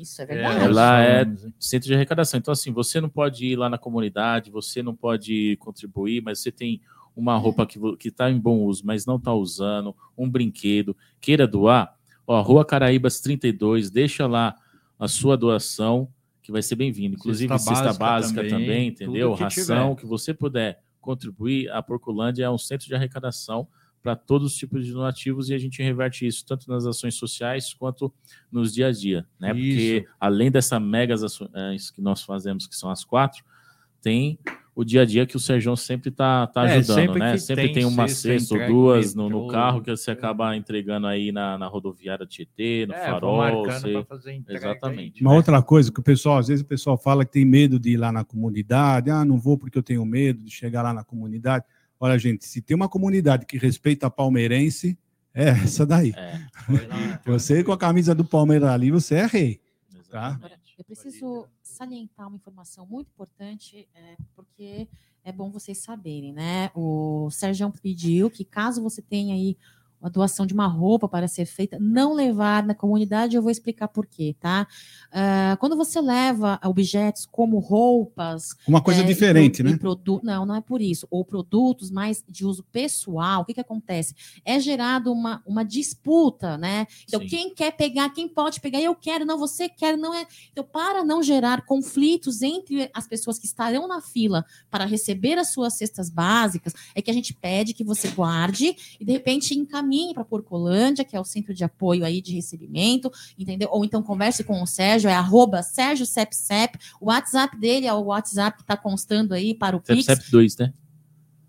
Isso, 0.00 0.20
é 0.22 0.24
É, 0.24 0.26
verdade. 0.26 1.10
É 1.10 1.24
somos, 1.24 1.44
hein? 1.44 1.54
centro 1.58 1.88
de 1.88 1.94
arrecadação. 1.94 2.38
Então, 2.38 2.52
assim, 2.52 2.72
você 2.72 3.00
não 3.00 3.08
pode 3.08 3.46
ir 3.46 3.56
lá 3.56 3.68
na 3.68 3.78
comunidade, 3.78 4.50
você 4.50 4.82
não 4.82 4.94
pode 4.94 5.56
contribuir, 5.58 6.22
mas 6.22 6.40
você 6.40 6.50
tem 6.52 6.80
uma 7.14 7.36
roupa 7.36 7.66
que 7.66 8.08
está 8.08 8.30
em 8.30 8.38
bom 8.38 8.60
uso, 8.64 8.82
mas 8.84 9.06
não 9.06 9.16
está 9.16 9.32
usando, 9.32 9.96
um 10.18 10.28
brinquedo, 10.28 10.94
queira 11.18 11.46
doar, 11.46 11.96
ó, 12.26 12.42
Rua 12.42 12.62
Caraíbas 12.64 13.20
32, 13.20 13.90
deixa 13.90 14.26
lá 14.26 14.54
a 14.98 15.08
sua 15.08 15.36
doação, 15.36 16.08
que 16.42 16.52
vai 16.52 16.60
ser 16.62 16.76
bem-vindo. 16.76 17.16
Inclusive, 17.16 17.52
Cesta 17.54 17.70
cesta 17.74 17.84
básica 17.94 18.42
básica, 18.42 18.42
também, 18.42 18.66
também, 18.66 18.88
entendeu? 18.88 19.34
que 19.34 19.42
Ração, 19.44 19.64
tiver. 19.94 20.00
que 20.00 20.06
você 20.06 20.34
puder 20.34 20.82
contribuir, 21.00 21.70
a 21.70 21.82
Porcolândia 21.82 22.44
é 22.44 22.50
um 22.50 22.58
centro 22.58 22.86
de 22.86 22.94
arrecadação 22.94 23.66
para 24.06 24.14
todos 24.14 24.52
os 24.52 24.56
tipos 24.56 24.86
de 24.86 24.92
donativos 24.92 25.50
e 25.50 25.54
a 25.54 25.58
gente 25.58 25.82
reverte 25.82 26.24
isso 26.24 26.46
tanto 26.46 26.70
nas 26.70 26.86
ações 26.86 27.16
sociais 27.16 27.74
quanto 27.74 28.14
nos 28.52 28.72
dia 28.72 28.86
a 28.86 28.92
dia, 28.92 29.26
né? 29.36 29.48
Porque 29.52 30.04
Isso. 30.04 30.06
além 30.20 30.48
dessas 30.48 30.80
megas 30.80 31.24
ações 31.24 31.90
que 31.90 32.00
nós 32.00 32.22
fazemos, 32.22 32.68
que 32.68 32.76
são 32.76 32.88
as 32.88 33.02
quatro, 33.04 33.42
tem 34.00 34.38
o 34.76 34.84
dia 34.84 35.02
a 35.02 35.04
dia 35.04 35.26
que 35.26 35.36
o 35.36 35.40
Sérgio 35.40 35.76
sempre 35.76 36.12
tá, 36.12 36.46
tá 36.46 36.68
É, 36.68 36.74
ajudando, 36.76 36.96
sempre 37.00 37.18
né? 37.18 37.36
Sempre 37.36 37.64
tem 37.64 37.72
tem 37.74 37.84
uma 37.84 38.06
cesta, 38.06 38.54
ou 38.54 38.66
duas 38.68 39.12
no, 39.12 39.28
no 39.28 39.48
carro 39.48 39.82
que 39.82 39.90
você 39.90 40.12
acaba 40.12 40.56
entregando 40.56 41.08
aí 41.08 41.32
na, 41.32 41.58
na 41.58 41.66
rodoviária 41.66 42.24
Tietê, 42.24 42.86
no 42.86 42.94
É, 42.94 43.06
farol. 43.06 43.64
você- 43.64 43.90
pra 43.92 44.04
fazer 44.04 44.34
entrega. 44.34 44.60
Exatamente. 44.70 45.20
Uma 45.20 45.34
outra 45.34 45.60
coisa 45.60 45.90
que 45.90 45.98
o 45.98 46.02
pessoal, 46.02 46.38
às 46.38 46.46
vezes 46.46 46.62
o 46.62 46.66
pessoal 46.68 46.96
fala 46.96 47.24
que 47.24 47.32
tem 47.32 47.44
medo 47.44 47.76
de 47.80 47.90
ir 47.90 47.96
lá 47.96 48.12
na 48.12 48.22
comunidade, 48.22 49.10
ah, 49.10 49.24
não 49.24 49.36
vou 49.36 49.58
porque 49.58 49.76
eu 49.76 49.82
tenho 49.82 50.06
medo 50.06 50.44
de 50.44 50.50
chegar 50.52 50.82
lá 50.82 50.94
na 50.94 51.02
comunidade. 51.02 51.64
Olha, 51.98 52.18
gente, 52.18 52.44
se 52.44 52.60
tem 52.60 52.74
uma 52.74 52.88
comunidade 52.88 53.46
que 53.46 53.56
respeita 53.56 54.06
a 54.06 54.10
palmeirense, 54.10 54.98
é 55.32 55.48
essa 55.48 55.84
daí. 55.84 56.12
É, 56.16 56.40
Você 57.26 57.62
com 57.62 57.72
a 57.72 57.78
camisa 57.78 58.14
do 58.14 58.24
Palmeiras 58.24 58.68
ali, 58.70 58.90
você 58.90 59.16
é 59.16 59.26
rei. 59.26 59.60
Agora, 60.12 60.58
eu 60.78 60.84
preciso 60.84 61.46
salientar 61.62 62.28
uma 62.28 62.36
informação 62.36 62.86
muito 62.86 63.08
importante, 63.08 63.88
é, 63.94 64.16
porque 64.34 64.88
é 65.24 65.32
bom 65.32 65.50
vocês 65.50 65.78
saberem, 65.78 66.32
né? 66.32 66.70
O 66.74 67.28
Sérgio 67.30 67.70
pediu 67.82 68.30
que 68.30 68.44
caso 68.44 68.82
você 68.82 69.02
tenha 69.02 69.34
aí 69.34 69.56
a 70.02 70.08
doação 70.08 70.46
de 70.46 70.54
uma 70.54 70.66
roupa 70.66 71.08
para 71.08 71.26
ser 71.26 71.46
feita, 71.46 71.78
não 71.80 72.12
levar 72.14 72.62
na 72.64 72.74
comunidade, 72.74 73.34
eu 73.36 73.42
vou 73.42 73.50
explicar 73.50 73.88
por 73.88 74.06
quê, 74.06 74.36
tá? 74.38 74.66
Ah, 75.10 75.56
quando 75.58 75.76
você 75.76 76.00
leva 76.00 76.60
objetos 76.64 77.26
como 77.26 77.58
roupas, 77.58 78.50
Uma 78.68 78.80
coisa 78.82 79.00
é, 79.00 79.04
e 79.04 79.06
diferente, 79.06 79.60
e 79.60 79.62
né? 79.64 79.76
produ- 79.76 80.20
Não, 80.22 80.44
não 80.44 80.54
é 80.54 80.60
por 80.60 80.80
isso. 80.80 81.06
Ou 81.10 81.24
produtos 81.24 81.90
mais 81.90 82.22
de 82.28 82.44
uso 82.44 82.62
pessoal, 82.70 83.42
o 83.42 83.44
que, 83.44 83.54
que 83.54 83.60
acontece? 83.60 84.14
É 84.44 84.60
gerado 84.60 85.12
uma, 85.12 85.42
uma 85.46 85.64
disputa, 85.64 86.58
né? 86.58 86.86
Então, 87.08 87.20
Sim. 87.20 87.26
quem 87.26 87.54
quer 87.54 87.72
pegar, 87.72 88.10
quem 88.10 88.28
pode 88.28 88.60
pegar, 88.60 88.80
eu 88.80 88.94
quero, 88.94 89.24
não, 89.24 89.38
você 89.38 89.68
quer, 89.68 89.96
não 89.96 90.12
é. 90.14 90.26
Então, 90.52 90.64
para 90.64 91.02
não 91.04 91.22
gerar 91.22 91.64
conflitos 91.64 92.42
entre 92.42 92.90
as 92.92 93.06
pessoas 93.06 93.38
que 93.38 93.46
estarão 93.46 93.88
na 93.88 94.00
fila 94.00 94.44
para 94.70 94.84
receber 94.84 95.38
as 95.38 95.52
suas 95.52 95.74
cestas 95.74 96.10
básicas, 96.10 96.74
é 96.94 97.00
que 97.00 97.10
a 97.10 97.14
gente 97.14 97.32
pede 97.34 97.72
que 97.72 97.82
você 97.84 98.08
guarde 98.08 98.76
e, 99.00 99.04
de 99.04 99.12
repente, 99.12 99.54
encaminhe 99.58 99.85
para 100.14 100.24
Porcolândia, 100.24 101.04
que 101.04 101.16
é 101.16 101.20
o 101.20 101.24
centro 101.24 101.54
de 101.54 101.64
apoio 101.64 102.04
aí 102.04 102.20
de 102.20 102.34
recebimento, 102.34 103.10
entendeu? 103.38 103.68
Ou 103.70 103.84
então 103.84 104.02
converse 104.02 104.44
com 104.44 104.62
o 104.62 104.66
Sérgio, 104.66 105.08
é 105.08 105.14
arroba 105.14 105.62
Sérgio 105.62 106.06
Sepsep. 106.06 106.78
O 107.00 107.06
WhatsApp 107.06 107.58
dele 107.58 107.86
é 107.86 107.92
o 107.92 108.04
WhatsApp 108.04 108.56
que 108.56 108.62
está 108.62 108.76
constando 108.76 109.34
aí 109.34 109.54
para 109.54 109.76
o 109.76 109.80
Pix. 109.80 110.04
CEP 110.04 110.30
2, 110.30 110.56
né? 110.58 110.72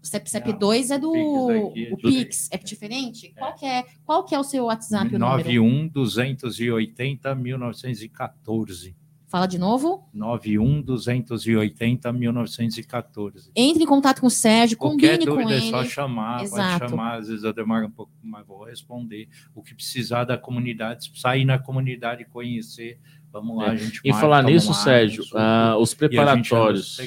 O 0.01 0.07
CEP 0.07 0.53
2 0.53 0.91
é 0.91 0.99
do 0.99 1.11
Pix 1.11 1.89
é 1.89 1.93
o 1.93 1.97
Pix, 1.97 2.49
é 2.51 2.57
diferente? 2.57 3.33
Qual, 3.37 3.55
que 3.55 3.65
é, 3.65 3.83
qual 4.05 4.23
que 4.23 4.35
é 4.35 4.39
o 4.39 4.43
seu 4.43 4.65
WhatsApp, 4.65 5.15
o 5.15 5.19
número? 5.19 5.37
91 5.37 5.87
280 5.89 7.35
1914. 7.35 8.95
Fala 9.27 9.45
de 9.45 9.57
novo. 9.59 10.07
91 10.13 10.81
280 10.81 12.13
1914. 12.13 13.51
Entre 13.53 13.83
em 13.83 13.85
contato 13.85 14.21
com 14.21 14.27
o 14.27 14.31
Sérgio, 14.31 14.77
Qualquer 14.77 15.19
combine 15.19 15.25
com 15.29 15.35
dúvida 15.37 15.53
é 15.53 15.57
ele. 15.57 15.69
só 15.69 15.83
chamar, 15.83 16.43
Exato. 16.43 16.79
pode 16.79 16.91
chamar, 16.91 17.17
às 17.19 17.27
vezes 17.27 17.43
eu 17.43 17.51
demoro 17.53 17.87
um 17.87 17.91
pouco, 17.91 18.11
mas 18.23 18.47
vou 18.47 18.63
responder. 18.63 19.27
O 19.53 19.61
que 19.61 19.75
precisar 19.75 20.23
da 20.23 20.37
comunidade, 20.37 21.11
sair 21.13 21.43
na 21.43 21.59
comunidade 21.59 22.23
conhecer, 22.25 22.99
vamos 23.31 23.57
lá, 23.57 23.67
É. 23.67 23.69
a 23.71 23.75
gente 23.75 23.99
E 24.03 24.09
marca, 24.09 24.21
falar 24.21 24.43
nisso, 24.43 24.73
Sérgio, 24.73 25.25
ah, 25.35 25.75
os 25.77 25.91
e 25.91 25.95
preparatórios 25.97 26.97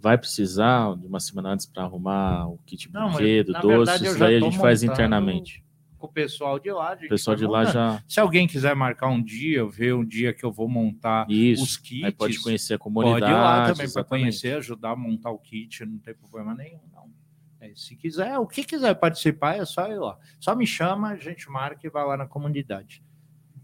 vai 0.00 0.16
precisar 0.16 0.94
de 0.96 1.08
uma 1.08 1.18
semana 1.18 1.50
antes 1.50 1.66
para 1.66 1.82
arrumar 1.82 2.46
o 2.48 2.58
kit 2.64 2.88
Não, 2.92 3.08
brinquedo, 3.08 3.50
na 3.50 3.60
verdade, 3.60 3.78
doce, 3.84 4.04
eu 4.04 4.10
isso 4.10 4.18
já 4.20 4.26
daí 4.26 4.36
a 4.36 4.40
gente 4.40 4.58
faz 4.58 4.80
montando 4.82 4.94
internamente. 4.94 5.64
Com 5.98 6.06
o 6.06 6.12
pessoal 6.12 6.58
de 6.58 6.70
lá. 6.70 6.94
O 6.94 7.08
pessoal 7.08 7.36
de 7.36 7.44
lá 7.46 7.64
já. 7.64 8.02
Se 8.06 8.20
alguém 8.20 8.46
quiser 8.46 8.74
marcar 8.74 9.08
um 9.08 9.22
dia, 9.22 9.66
ver 9.66 9.94
um 9.94 10.04
dia 10.04 10.32
que 10.32 10.44
eu 10.44 10.52
vou 10.52 10.68
montar 10.68 11.26
Isso. 11.28 11.62
os 11.64 11.76
kits, 11.76 12.04
Aí 12.04 12.12
pode 12.12 12.40
conhecer 12.40 12.74
a 12.74 12.78
pode 12.78 12.94
comunidade. 12.94 13.32
ir 13.32 13.34
lá 13.34 13.66
também 13.66 13.92
para 13.92 14.04
conhecer, 14.04 14.56
ajudar 14.56 14.92
a 14.92 14.96
montar 14.96 15.30
o 15.30 15.38
kit, 15.38 15.84
não 15.84 15.98
tem 15.98 16.14
problema 16.14 16.54
nenhum, 16.54 16.80
não. 16.92 17.10
É, 17.60 17.72
se 17.74 17.96
quiser, 17.96 18.38
o 18.38 18.46
que 18.46 18.62
quiser 18.62 18.94
participar, 18.94 19.56
é 19.56 19.64
só 19.64 19.88
ir 19.88 19.98
lá. 19.98 20.16
Só 20.38 20.54
me 20.54 20.66
chama, 20.66 21.08
a 21.10 21.16
gente 21.16 21.50
marca 21.50 21.84
e 21.84 21.90
vai 21.90 22.06
lá 22.06 22.16
na 22.16 22.26
comunidade. 22.26 23.02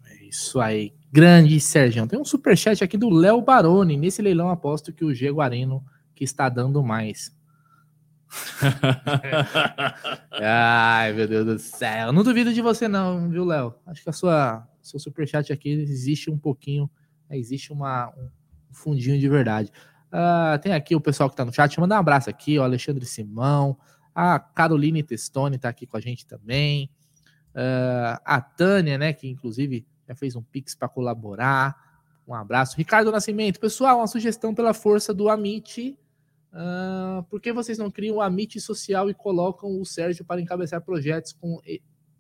É 0.07 0.25
isso 0.25 0.61
aí. 0.61 0.93
Grande 1.13 1.61
Sérgio. 1.61 2.07
Tem 2.09 2.19
um 2.19 2.25
superchat 2.25 2.83
aqui 2.83 2.99
do 2.99 3.09
Léo 3.09 3.41
Baroni. 3.41 3.97
Nesse 3.97 4.21
leilão 4.21 4.51
aposto 4.51 4.93
que 4.93 5.05
o 5.05 5.15
G 5.15 5.31
Guarino 5.31 5.85
que 6.15 6.25
está 6.25 6.49
dando 6.49 6.83
mais. 6.83 7.33
Ai, 10.41 11.13
meu 11.13 11.29
Deus 11.29 11.47
do 11.47 11.59
céu. 11.59 12.13
Não 12.13 12.23
duvido 12.23 12.53
de 12.53 12.61
você, 12.61 12.89
não, 12.89 13.29
viu, 13.29 13.45
Léo? 13.45 13.75
Acho 13.87 14.03
que 14.03 14.11
a 14.11 14.13
sua 14.13 14.69
seu 14.85 15.01
superchat 15.01 15.53
aqui 15.53 15.71
existe 15.71 16.31
um 16.31 16.39
pouquinho. 16.39 16.91
é, 17.29 17.39
existe 17.39 17.73
uma, 17.73 18.11
um 18.11 18.29
fundinho 18.73 19.19
de 19.19 19.29
verdade. 19.29 19.73
Ah, 20.13 20.59
tem 20.63 20.73
aqui 20.73 20.95
o 20.95 21.01
pessoal 21.01 21.31
que 21.31 21.37
tá 21.37 21.45
no 21.45 21.53
chat. 21.53 21.79
Manda 21.81 21.97
um 21.97 21.99
abraço 21.99 22.31
aqui, 22.31 22.59
ó. 22.59 22.65
Alexandre 22.65 23.05
Simão. 23.07 23.77
A 24.15 24.39
Caroline 24.39 25.03
Testoni 25.03 25.59
tá 25.59 25.69
aqui 25.69 25.87
com 25.87 25.97
a 25.97 26.01
gente 26.01 26.27
também. 26.27 26.91
Ah, 27.55 28.21
a 28.25 28.41
Tânia, 28.41 28.99
né, 28.99 29.13
que 29.13 29.29
inclusive 29.29 29.87
já 30.07 30.15
fez 30.15 30.37
um 30.37 30.43
pix 30.43 30.75
para 30.75 30.89
colaborar. 30.89 31.75
Um 32.27 32.35
abraço. 32.35 32.77
Ricardo 32.77 33.11
Nascimento, 33.11 33.59
pessoal, 33.59 33.99
uma 33.99 34.07
sugestão 34.07 34.55
pela 34.55 34.73
força 34.73 35.13
do 35.13 35.29
Amit. 35.29 35.99
Ah, 36.57 37.25
por 37.29 37.41
que 37.41 37.53
vocês 37.53 37.77
não 37.79 37.91
criam 37.91 38.17
o 38.17 38.21
Amit 38.23 38.61
social 38.61 39.11
e 39.11 39.15
colocam 39.15 39.81
o 39.81 39.85
Sérgio 39.85 40.25
para 40.25 40.41
encabeçar 40.41 40.81
projetos 40.81 41.33
com 41.33 41.61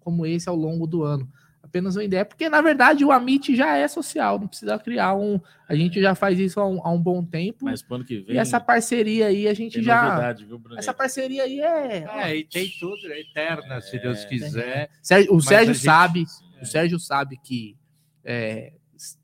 como 0.00 0.26
esse 0.26 0.48
ao 0.48 0.56
longo 0.56 0.86
do 0.86 1.04
ano? 1.04 1.28
Apenas 1.62 1.96
uma 1.96 2.04
ideia, 2.04 2.24
porque 2.26 2.48
na 2.48 2.60
verdade 2.60 3.04
o 3.04 3.10
Amit 3.12 3.56
já 3.56 3.76
é 3.76 3.88
social, 3.88 4.38
não 4.38 4.46
precisa 4.46 4.78
criar 4.78 5.14
um. 5.14 5.40
A 5.68 5.74
gente 5.74 6.00
já 6.00 6.14
faz 6.14 6.38
isso 6.38 6.60
há 6.60 6.68
um, 6.68 6.78
há 6.86 6.90
um 6.90 7.00
bom 7.00 7.24
tempo. 7.24 7.64
Mas 7.64 7.82
ano 7.90 8.04
que 8.04 8.18
vem 8.20 8.34
e 8.36 8.38
essa 8.38 8.60
parceria 8.60 9.28
aí 9.28 9.48
a 9.48 9.54
gente 9.54 9.74
tem 9.74 9.82
já. 9.82 10.04
novidade, 10.04 10.44
viu, 10.44 10.58
Bruno? 10.58 10.78
Essa 10.78 10.92
parceria 10.92 11.44
aí 11.44 11.60
é. 11.60 12.04
É, 12.22 12.36
e 12.36 12.44
tem 12.44 12.68
tudo, 12.78 13.06
é 13.10 13.20
eterna, 13.20 13.80
se 13.80 13.98
Deus 13.98 14.24
quiser. 14.26 14.90
Sérgio- 15.00 15.34
o 15.34 15.40
Sérgio 15.40 15.70
a 15.70 15.74
gente- 15.74 15.84
sabe, 15.84 16.24
É. 16.58 16.62
o 16.62 16.66
Sérgio 16.66 16.98
sabe 17.00 17.38
que 17.42 17.76
é, 18.22 18.72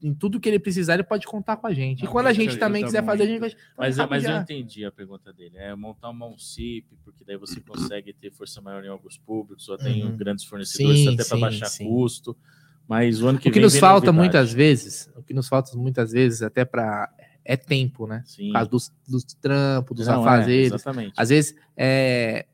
em 0.03 0.13
tudo 0.15 0.39
que 0.41 0.49
ele 0.49 0.59
precisar, 0.59 0.95
ele 0.95 1.03
pode 1.05 1.27
contar 1.27 1.57
com 1.57 1.67
a 1.67 1.73
gente. 1.73 2.03
Não, 2.05 2.09
e 2.11 2.13
quando 2.13 2.27
a 2.27 2.33
gente 2.33 2.57
também 2.57 2.85
quiser 2.85 3.05
fazer, 3.05 3.23
a 3.23 3.27
gente 3.27 3.41
muito. 3.41 3.57
vai. 3.77 3.89
Mas, 3.91 3.97
mas 4.09 4.25
eu 4.25 4.37
entendi 4.37 4.85
a 4.85 4.93
pergunta 4.93 5.33
dele. 5.33 5.57
É 5.57 5.75
montar 5.75 6.11
uma 6.11 6.27
UNCIP, 6.27 6.87
porque 7.05 7.25
daí 7.25 7.37
você 7.37 7.61
consegue 7.61 8.13
ter 8.13 8.31
força 8.31 8.61
maior 8.61 8.85
em 8.85 8.89
alguns 8.89 9.17
públicos, 9.19 9.69
ou 9.69 9.77
tem 9.79 10.05
Uhum. 10.05 10.17
grandes 10.17 10.45
fornecedores 10.45 10.99
Sim, 11.01 11.15
até 11.15 11.25
para 11.25 11.39
baixar 11.39 11.67
sim. 11.67 11.85
custo. 11.89 12.37
Mas 12.89 13.23
o 13.23 13.29
ano 13.29 13.39
que 13.39 13.49
O 13.49 13.53
que 13.53 13.59
vem 13.59 13.63
nos 13.65 13.77
falta 13.79 14.07
novidade. 14.13 14.19
muitas 14.19 14.53
vezes, 14.53 15.11
o 15.15 15.23
que 15.23 15.33
nos 15.33 15.47
falta 15.49 15.77
muitas 15.77 16.11
vezes, 16.13 16.43
até 16.43 16.65
para 16.65 17.09
é 17.45 17.57
tempo, 17.57 18.07
né? 18.07 18.23
Sim. 18.27 18.49
Por 18.49 18.53
causa 18.55 18.71
dos, 18.71 18.93
dos 19.09 19.25
trampos, 19.25 19.97
dos 19.97 20.07
Não, 20.07 20.15
é, 20.15 20.19
afazeres. 20.19 20.67
exatamente. 20.73 21.13
Às 21.17 21.29
vezes 21.31 21.55
é, 21.77 22.47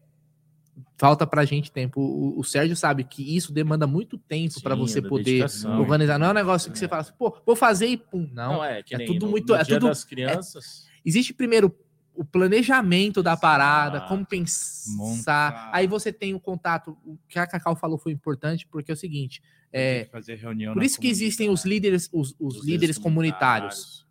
falta 0.96 1.26
pra 1.26 1.44
gente 1.44 1.70
tempo. 1.70 2.00
O, 2.00 2.38
o 2.40 2.44
Sérgio 2.44 2.74
sabe 2.76 3.04
que 3.04 3.36
isso 3.36 3.52
demanda 3.52 3.86
muito 3.86 4.16
tempo 4.18 4.60
para 4.62 4.74
você 4.74 5.00
da 5.00 5.08
poder 5.08 5.24
dedicação. 5.24 5.78
organizar. 5.80 6.18
Não 6.18 6.26
é 6.26 6.30
um 6.30 6.34
negócio 6.34 6.70
que 6.70 6.76
É. 6.76 6.80
você 6.80 6.88
fala 6.88 7.02
assim, 7.02 7.12
pô, 7.18 7.36
vou 7.44 7.54
fazer 7.56 7.86
e 7.86 7.96
pum. 7.96 8.28
Não. 8.32 8.54
Não, 8.54 8.64
é, 8.64 8.82
que 8.82 8.94
é 8.94 8.98
nem 8.98 9.06
tudo 9.06 9.26
no- 9.26 9.30
muito- 9.32 9.52
no 9.52 9.58
é 9.58 9.62
dia 9.64 9.76
tudo- 9.78 9.88
das 9.88 10.04
crianças. 10.04 10.86
Existe 11.04 11.32
primeiro 11.34 11.74
o 12.14 12.24
planejamento 12.24 13.22
da 13.22 13.36
parada, 13.36 14.00
como 14.02 14.24
pensar. 14.24 14.90
Montar. 14.96 15.70
Aí 15.72 15.86
você 15.86 16.10
tem 16.10 16.32
o 16.34 16.40
contato. 16.40 16.96
O 17.04 17.18
que 17.28 17.38
a 17.38 17.46
Cacau 17.46 17.76
falou 17.76 17.98
foi 17.98 18.10
importante, 18.12 18.66
porque 18.66 18.90
é 18.90 18.94
o 18.94 18.96
seguinte: 18.96 19.42
é, 19.70 20.08
fazer 20.10 20.36
reunião 20.36 20.72
por 20.72 20.82
isso 20.82 20.98
que 20.98 21.08
existem 21.08 21.50
os 21.50 21.64
líderes, 21.66 22.08
os, 22.10 22.34
os 22.40 22.64
líderes 22.64 22.96
comunitários. 22.96 24.06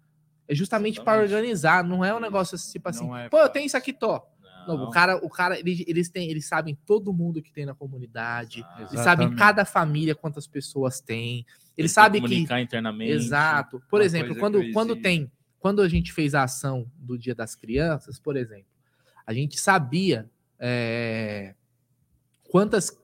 É 0.48 0.54
justamente 0.54 1.02
para 1.02 1.20
organizar, 1.24 1.84
não 1.84 2.06
é 2.06 2.14
um 2.14 2.20
negócio 2.20 2.54
assim, 2.54 2.74
tipo 2.74 2.88
assim, 2.88 3.12
é 3.16 3.28
pô, 3.30 3.40
eu 3.40 3.50
tenho 3.50 3.66
isso 3.66 3.76
aqui, 3.76 3.92
tô. 3.92 4.22
Não, 4.68 4.84
o 4.84 4.90
cara, 4.90 5.18
o 5.18 5.30
cara, 5.30 5.60
eles, 5.60 5.84
eles 5.88 6.10
têm, 6.10 6.30
eles 6.30 6.48
sabem 6.48 6.78
todo 6.86 7.14
mundo 7.14 7.42
que 7.42 7.52
tem 7.52 7.66
na 7.66 7.74
comunidade. 7.76 8.60
exato. 8.60 8.94
Eles 8.94 9.04
sabem 9.04 9.36
cada 9.36 9.66
família 9.66 10.16
quantas 10.16 10.48
pessoas 10.48 11.00
tem. 11.00 11.46
Eles 11.78 11.92
que 11.92 11.96
sabem 11.96 12.22
que 12.22 12.28
comunicar 12.28 12.62
internamente. 12.62 13.12
Exato. 13.12 13.82
Por 13.90 14.02
exemplo, 14.02 14.36
quando, 14.38 14.72
quando 14.72 14.96
tem, 14.96 15.32
quando 15.60 15.82
a 15.82 15.88
gente 15.88 16.14
fez 16.14 16.34
a 16.34 16.44
ação 16.44 16.90
do 16.98 17.18
Dia 17.18 17.36
das 17.36 17.56
Crianças, 17.56 18.20
por 18.20 18.36
exemplo, 18.38 18.68
a 19.26 19.34
gente 19.34 19.60
sabia 19.60 20.30
é, 20.60 21.56
quantas 22.50 22.98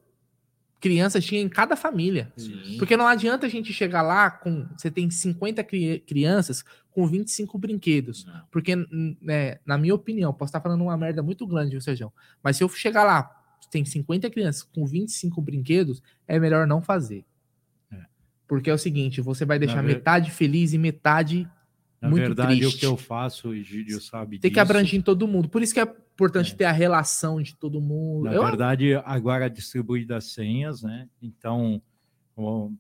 crianças 0.82 1.24
tinha 1.24 1.40
em 1.40 1.48
cada 1.48 1.76
família. 1.76 2.34
Sim. 2.36 2.76
Porque 2.80 2.98
não 2.98 3.08
adianta 3.08 3.46
a 3.46 3.50
gente 3.50 3.72
chegar 3.72 4.02
lá 4.02 4.32
com. 4.32 4.68
Você 4.76 4.90
tem 4.90 5.10
50 5.10 5.64
cri 5.64 6.00
crianças 6.00 6.66
com 6.90 7.08
25 7.08 7.58
brinquedos. 7.58 8.26
Não. 8.26 8.42
Porque, 8.52 8.76
né, 9.22 9.60
na 9.66 9.78
minha 9.78 9.94
opinião, 9.94 10.34
posso 10.34 10.50
estar 10.50 10.60
falando 10.60 10.82
uma 10.82 10.98
merda 10.98 11.22
muito 11.22 11.46
grande, 11.46 11.72
viu, 11.72 11.82
Sérgio? 11.82 12.12
Mas 12.44 12.58
se 12.58 12.64
eu 12.64 12.70
chegar 12.70 13.04
lá, 13.04 13.32
tem 13.70 13.86
50 13.86 14.30
crianças 14.32 14.64
com 14.64 14.86
25 14.86 15.40
brinquedos, 15.42 16.02
é 16.28 16.40
melhor 16.40 16.66
não 16.66 16.82
fazer. 16.82 17.24
É. 17.92 17.98
Porque 18.48 18.70
é 18.70 18.74
o 18.74 18.78
seguinte, 18.78 19.22
você 19.22 19.46
vai 19.46 19.60
deixar 19.60 19.84
metade 19.84 20.32
feliz 20.32 20.74
e 20.74 20.78
metade 20.78 21.48
na 22.02 22.10
muito 22.10 22.24
verdade, 22.24 22.60
triste. 22.60 22.76
o 22.76 22.80
que 22.80 22.86
eu 22.86 22.98
faço, 22.98 23.50
o 23.50 23.54
Egídio 23.54 24.02
sabe 24.02 24.40
Tem 24.40 24.50
disso. 24.50 24.54
que 24.56 24.60
abranger 24.60 25.00
em 25.00 25.04
todo 25.04 25.28
mundo. 25.28 25.48
Por 25.48 25.62
isso 25.62 25.74
que 25.74 25.80
é 25.80 25.84
importante 25.84 26.54
é. 26.54 26.56
ter 26.56 26.66
a 26.66 26.72
relação 26.72 27.42
de 27.42 27.56
todo 27.56 27.80
mundo. 27.80 28.26
Na 28.26 28.34
eu... 28.34 28.44
verdade, 28.44 28.96
agora 29.06 29.48
distribuídas 29.48 30.26
as 30.26 30.34
senhas, 30.34 30.82
né? 30.82 31.08
Então, 31.22 31.82
vou 32.36 32.74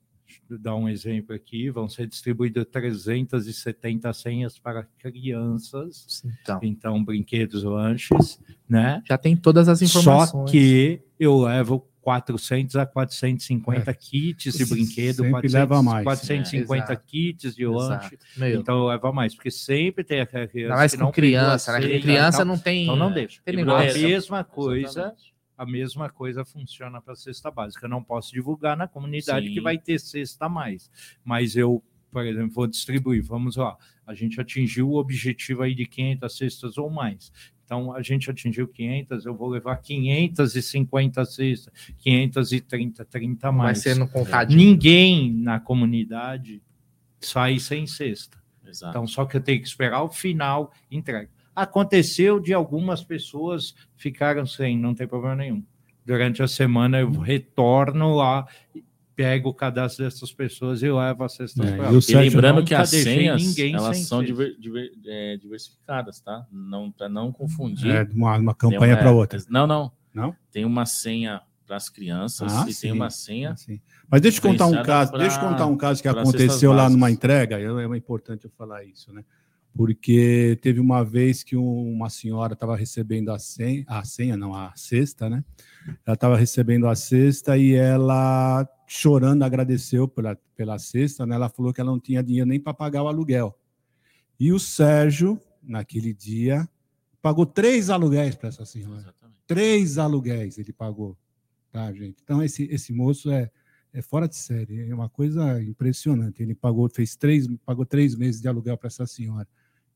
dar 0.49 0.75
um 0.75 0.87
exemplo 0.87 1.35
aqui, 1.35 1.69
vão 1.69 1.87
ser 1.87 2.07
distribuídas 2.07 2.65
370 2.71 4.11
senhas 4.13 4.57
para 4.57 4.83
crianças. 4.97 6.23
Então, 6.41 6.59
então 6.63 7.03
brinquedos, 7.03 7.63
lanches, 7.63 8.39
né? 8.67 9.03
Já 9.05 9.17
tem 9.17 9.35
todas 9.35 9.67
as 9.67 9.81
informações. 9.81 10.49
Só 10.49 10.51
que 10.51 11.01
eu 11.19 11.41
levo 11.41 11.87
400 12.01 12.75
a 12.75 12.85
450 12.85 13.89
é. 13.89 13.93
kits 13.93 14.57
de 14.57 14.65
brinquedo, 14.65 15.17
sempre 15.17 15.31
400, 15.31 15.53
leva 15.53 15.83
mais. 15.83 16.03
450 16.03 16.91
é, 16.91 16.95
kits 16.95 17.55
de 17.55 17.65
lanche. 17.65 18.17
Então 18.37 18.85
leva 18.85 19.11
mais, 19.11 19.35
porque 19.35 19.51
sempre 19.51 20.03
tem 20.03 20.21
aquela 20.21 20.47
criança 20.47 20.75
mais 20.75 20.91
que 20.91 20.97
não 20.97 21.11
criança, 21.11 21.79
né? 21.79 21.99
criança 21.99 22.45
não 22.45 22.57
tem. 22.57 22.83
Então 22.83 22.95
não 22.95 23.11
deixa. 23.11 23.41
Tem 23.43 23.61
a 23.61 23.65
mesma 23.65 24.43
coisa, 24.43 24.89
Exatamente. 24.89 25.33
a 25.57 25.65
mesma 25.65 26.09
coisa 26.09 26.43
funciona 26.43 27.01
para 27.01 27.15
cesta 27.15 27.51
básica. 27.51 27.85
Eu 27.85 27.89
não 27.89 28.03
posso 28.03 28.33
divulgar 28.33 28.75
na 28.75 28.87
comunidade 28.87 29.47
Sim. 29.47 29.53
que 29.53 29.61
vai 29.61 29.77
ter 29.77 29.99
cesta 29.99 30.45
a 30.45 30.49
mais, 30.49 30.89
mas 31.23 31.55
eu 31.55 31.83
por 32.11 32.25
exemplo, 32.25 32.51
vou 32.53 32.67
distribuir, 32.67 33.23
vamos 33.23 33.55
lá, 33.55 33.77
a 34.05 34.13
gente 34.13 34.39
atingiu 34.41 34.89
o 34.89 34.97
objetivo 34.97 35.63
aí 35.63 35.73
de 35.73 35.85
500 35.85 36.37
cestas 36.37 36.77
ou 36.77 36.89
mais. 36.89 37.31
Então, 37.71 37.93
a 37.95 38.01
gente 38.01 38.29
atingiu 38.29 38.67
500, 38.67 39.25
eu 39.25 39.33
vou 39.33 39.47
levar 39.47 39.77
550 39.77 41.23
cestas, 41.23 41.73
530, 41.99 43.05
30 43.05 43.49
mais. 43.49 43.81
Vai 43.81 43.93
ser 43.93 43.97
no 43.97 44.09
contadinho. 44.09 44.59
Ninguém 44.59 45.31
na 45.31 45.57
comunidade 45.57 46.61
sai 47.21 47.59
sem 47.59 47.87
cesta. 47.87 48.37
Exato. 48.67 48.89
Então, 48.89 49.07
só 49.07 49.23
que 49.23 49.37
eu 49.37 49.41
tenho 49.41 49.61
que 49.61 49.67
esperar 49.69 50.03
o 50.03 50.09
final 50.09 50.73
entrega. 50.91 51.29
Aconteceu 51.55 52.41
de 52.41 52.53
algumas 52.53 53.05
pessoas 53.05 53.73
ficaram 53.95 54.45
sem, 54.45 54.77
não 54.77 54.93
tem 54.93 55.07
problema 55.07 55.37
nenhum. 55.37 55.63
Durante 56.05 56.43
a 56.43 56.49
semana 56.49 56.99
eu 56.99 57.09
retorno 57.09 58.15
lá 58.15 58.45
pego 59.21 59.49
o 59.49 59.53
cadastro 59.53 60.03
dessas 60.03 60.33
pessoas 60.33 60.81
e 60.81 60.91
levo 60.91 61.23
a 61.23 61.29
cesta 61.29 61.63
é, 61.63 61.77
para 61.77 61.91
E 61.91 62.15
lembrando 62.15 62.63
que 62.63 62.73
as 62.73 62.89
senhas 62.89 63.57
elas 63.57 63.99
são 63.99 64.23
diver, 64.23 64.57
diver, 64.59 64.91
é, 65.05 65.37
diversificadas, 65.37 66.19
tá? 66.19 66.45
Não 66.51 66.91
para 66.91 67.07
não 67.07 67.31
confundir. 67.31 67.91
É, 67.91 68.07
uma, 68.13 68.37
uma 68.37 68.55
campanha 68.55 68.97
para 68.97 69.11
outra. 69.11 69.39
Não, 69.49 69.67
não. 69.67 69.91
Não? 70.13 70.35
Tem 70.51 70.65
uma 70.65 70.85
senha 70.85 71.41
para 71.65 71.77
as 71.77 71.87
crianças 71.87 72.51
ah, 72.53 72.65
e 72.67 72.73
sim, 72.73 72.81
tem 72.81 72.91
uma 72.91 73.09
senha. 73.09 73.55
Sim. 73.55 73.79
Mas 74.09 74.19
deixa 74.19 74.39
eu 74.39 74.41
contar 74.41 74.65
um 74.65 74.83
caso, 74.83 75.11
pra, 75.11 75.19
deixa 75.21 75.37
eu 75.37 75.47
contar 75.47 75.65
um 75.67 75.77
caso 75.77 76.01
que 76.01 76.07
aconteceu 76.07 76.73
lá 76.73 76.89
numa 76.89 77.09
entrega, 77.09 77.57
é, 77.57 77.63
é 77.63 77.97
importante 77.97 78.43
eu 78.45 78.51
falar 78.57 78.83
isso, 78.83 79.13
né? 79.13 79.23
Porque 79.75 80.59
teve 80.61 80.79
uma 80.79 81.03
vez 81.03 81.43
que 81.43 81.55
uma 81.55 82.09
senhora 82.09 82.53
estava 82.53 82.75
recebendo 82.75 83.29
a 83.29 83.39
senha, 83.39 83.85
a 83.87 84.03
senha, 84.03 84.35
não, 84.35 84.53
a 84.53 84.73
cesta, 84.75 85.29
né? 85.29 85.45
Ela 86.05 86.13
estava 86.13 86.35
recebendo 86.35 86.87
a 86.87 86.95
cesta 86.95 87.57
e 87.57 87.73
ela 87.73 88.67
chorando, 88.85 89.43
agradeceu 89.43 90.05
pela, 90.05 90.37
pela 90.53 90.77
cesta, 90.77 91.25
né? 91.25 91.35
ela 91.35 91.47
falou 91.47 91.73
que 91.73 91.79
ela 91.79 91.89
não 91.89 91.99
tinha 91.99 92.21
dinheiro 92.21 92.49
nem 92.49 92.59
para 92.59 92.73
pagar 92.73 93.03
o 93.03 93.07
aluguel. 93.07 93.57
E 94.37 94.51
o 94.51 94.59
Sérgio, 94.59 95.39
naquele 95.63 96.13
dia, 96.13 96.67
pagou 97.21 97.45
três 97.45 97.89
aluguéis 97.89 98.35
para 98.35 98.49
essa 98.49 98.65
senhora. 98.65 98.99
Exatamente. 98.99 99.39
Três 99.47 99.97
aluguéis 99.97 100.57
ele 100.57 100.73
pagou, 100.73 101.17
tá, 101.71 101.91
gente? 101.93 102.17
Então, 102.21 102.43
esse, 102.43 102.63
esse 102.65 102.91
moço 102.91 103.31
é, 103.31 103.49
é 103.93 104.01
fora 104.01 104.27
de 104.27 104.35
série, 104.35 104.89
é 104.89 104.93
uma 104.93 105.07
coisa 105.07 105.63
impressionante. 105.63 106.43
Ele 106.43 106.53
pagou, 106.53 106.89
fez 106.89 107.15
três, 107.15 107.47
pagou 107.65 107.85
três 107.85 108.13
meses 108.15 108.41
de 108.41 108.49
aluguel 108.49 108.77
para 108.77 108.87
essa 108.87 109.07
senhora. 109.07 109.47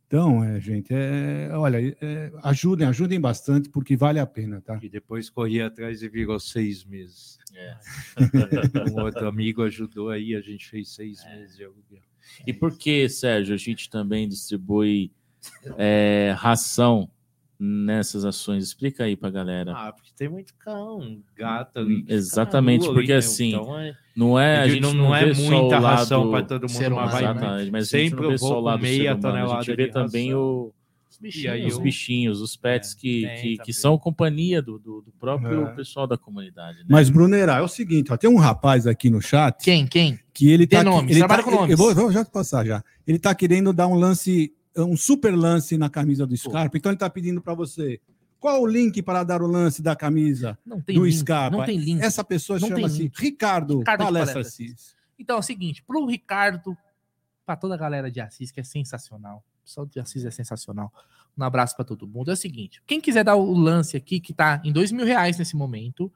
Então, 0.07 0.43
é, 0.43 0.59
gente, 0.59 0.93
é, 0.93 1.49
olha, 1.53 1.77
é, 1.99 2.31
ajudem, 2.43 2.87
ajudem 2.87 3.19
bastante, 3.19 3.69
porque 3.69 3.95
vale 3.95 4.19
a 4.19 4.25
pena, 4.25 4.61
tá? 4.61 4.79
E 4.81 4.87
depois 4.87 5.29
corri 5.29 5.61
atrás 5.61 6.03
e 6.03 6.09
virou 6.09 6.39
seis 6.39 6.85
meses. 6.85 7.39
É. 7.55 7.77
um 8.91 9.01
outro 9.01 9.27
amigo 9.27 9.63
ajudou 9.63 10.09
aí, 10.09 10.35
a 10.35 10.41
gente 10.41 10.69
fez 10.69 10.89
seis 10.89 11.23
é. 11.25 11.35
meses 11.35 11.57
de 11.57 11.63
aluguel. 11.63 12.03
E 12.45 12.53
por 12.53 12.77
que, 12.77 13.07
Sérgio, 13.09 13.55
a 13.55 13.57
gente 13.57 13.89
também 13.89 14.27
distribui 14.27 15.11
é, 15.77 16.35
ração 16.37 17.09
nessas 17.59 18.25
ações? 18.25 18.63
Explica 18.63 19.03
aí 19.03 19.15
pra 19.15 19.29
galera. 19.29 19.73
Ah, 19.75 19.91
porque 19.91 20.11
tem 20.15 20.29
muito 20.29 20.53
cão, 20.55 21.19
gato 21.35 21.79
ali. 21.79 22.05
Exatamente, 22.07 22.85
porque 22.85 22.99
ali, 22.99 23.07
né? 23.09 23.15
assim, 23.15 23.49
então 23.49 23.79
é... 23.79 23.95
não 24.15 24.39
é, 24.39 24.57
a 24.59 24.67
gente 24.67 24.81
não, 24.81 24.93
não 24.93 25.15
é 25.15 25.33
muita 25.33 25.79
ração 25.79 26.29
para 26.31 26.43
todo 26.43 26.67
mundo, 26.71 26.95
mas, 26.95 27.11
vai, 27.11 27.33
né? 27.33 27.69
mas 27.71 27.89
sempre 27.89 28.25
eu 28.25 28.37
vou 28.37 28.77
meia 28.77 29.15
tonelada 29.15 29.59
a 29.59 29.61
gente 29.61 29.75
vê 29.75 29.87
também 29.87 30.33
o 30.33 30.73
os 31.15 31.19
bichinhos, 31.19 31.73
os, 31.73 31.79
bichinhos, 31.79 32.41
os 32.41 32.55
pets 32.55 32.93
é, 32.93 32.99
que, 32.99 33.27
que, 33.41 33.57
que, 33.63 33.73
são 33.73 33.97
companhia 33.97 34.61
do, 34.61 34.77
do, 34.77 35.01
do 35.01 35.11
próprio 35.19 35.67
é. 35.67 35.75
pessoal 35.75 36.05
da 36.05 36.17
comunidade. 36.17 36.79
Né? 36.79 36.85
Mas, 36.89 37.09
Brunerá, 37.09 37.57
é 37.57 37.61
o 37.61 37.67
seguinte: 37.67 38.11
ó, 38.11 38.17
tem 38.17 38.29
um 38.29 38.37
rapaz 38.37 38.85
aqui 38.85 39.09
no 39.09 39.21
chat. 39.21 39.63
Quem? 39.63 39.87
Quem? 39.87 40.19
Que 40.33 40.51
ele 40.51 40.67
tem 40.67 40.79
tá. 40.79 40.83
Nome, 40.83 41.11
ele 41.11 41.19
trabalha 41.19 41.43
tá, 41.43 41.49
com 41.49 41.55
nomes. 41.55 41.71
Eu 41.71 41.77
vou, 41.77 41.93
vou 41.93 42.11
já 42.11 42.25
passar 42.25 42.65
já. 42.65 42.83
Ele 43.07 43.17
tá 43.17 43.33
querendo 43.33 43.71
dar 43.71 43.87
um 43.87 43.95
lance, 43.95 44.53
um 44.77 44.97
super 44.97 45.35
lance 45.35 45.77
na 45.77 45.89
camisa 45.89 46.25
do 46.25 46.35
Scarpa. 46.35 46.77
Então 46.77 46.91
ele 46.91 46.99
tá 46.99 47.09
pedindo 47.09 47.41
para 47.41 47.53
você. 47.53 47.99
Qual 48.39 48.61
o 48.61 48.67
link 48.67 49.01
para 49.01 49.23
dar 49.23 49.41
o 49.41 49.47
lance 49.47 49.81
da 49.81 49.95
camisa 49.95 50.57
do 50.65 51.03
link, 51.03 51.17
Scarpa? 51.17 51.57
Não 51.57 51.65
tem 51.65 51.77
link. 51.77 52.01
Essa 52.01 52.23
pessoa 52.23 52.59
chama-se 52.59 53.11
Ricardo, 53.15 53.79
Ricardo 53.79 54.03
Palestra 54.03 54.41
Assis. 54.41 54.95
Então 55.17 55.37
é 55.37 55.39
o 55.39 55.43
seguinte, 55.43 55.81
pro 55.81 56.05
Ricardo, 56.05 56.77
para 57.45 57.55
toda 57.55 57.73
a 57.73 57.77
galera 57.77 58.11
de 58.11 58.19
Assis, 58.19 58.51
que 58.51 58.59
é 58.59 58.63
sensacional. 58.63 59.43
O 59.61 59.65
pessoal 59.65 59.85
de 59.85 59.99
Assis 59.99 60.25
é 60.25 60.31
sensacional. 60.31 60.91
Um 61.37 61.43
abraço 61.43 61.75
para 61.75 61.85
todo 61.85 62.07
mundo. 62.07 62.29
É 62.29 62.33
o 62.33 62.37
seguinte: 62.37 62.81
quem 62.85 63.01
quiser 63.01 63.23
dar 63.23 63.35
o 63.35 63.53
lance 63.53 63.97
aqui, 63.97 64.19
que 64.19 64.33
tá 64.33 64.61
em 64.63 64.71
dois 64.71 64.91
mil 64.91 65.05
reais 65.05 65.37
nesse 65.37 65.55
momento, 65.55 66.11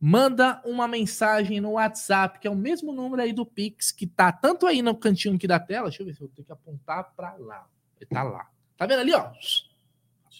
manda 0.00 0.62
uma 0.64 0.88
mensagem 0.88 1.60
no 1.60 1.72
WhatsApp, 1.72 2.38
que 2.38 2.48
é 2.48 2.50
o 2.50 2.56
mesmo 2.56 2.90
número 2.90 3.20
aí 3.20 3.34
do 3.34 3.44
Pix, 3.44 3.92
que 3.92 4.06
tá 4.06 4.32
tanto 4.32 4.66
aí 4.66 4.80
no 4.80 4.96
cantinho 4.96 5.36
aqui 5.36 5.46
da 5.46 5.60
tela. 5.60 5.88
Deixa 5.88 6.02
eu 6.02 6.06
ver 6.06 6.14
se 6.14 6.22
eu 6.22 6.28
tenho 6.28 6.46
que 6.46 6.52
apontar 6.52 7.12
para 7.14 7.34
lá. 7.36 7.66
Ele 8.00 8.08
tá 8.08 8.22
lá. 8.22 8.48
Tá 8.78 8.86
vendo 8.86 9.00
ali, 9.00 9.12
ó? 9.12 9.30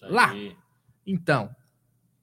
Lá. 0.05 0.33
Então, 1.07 1.55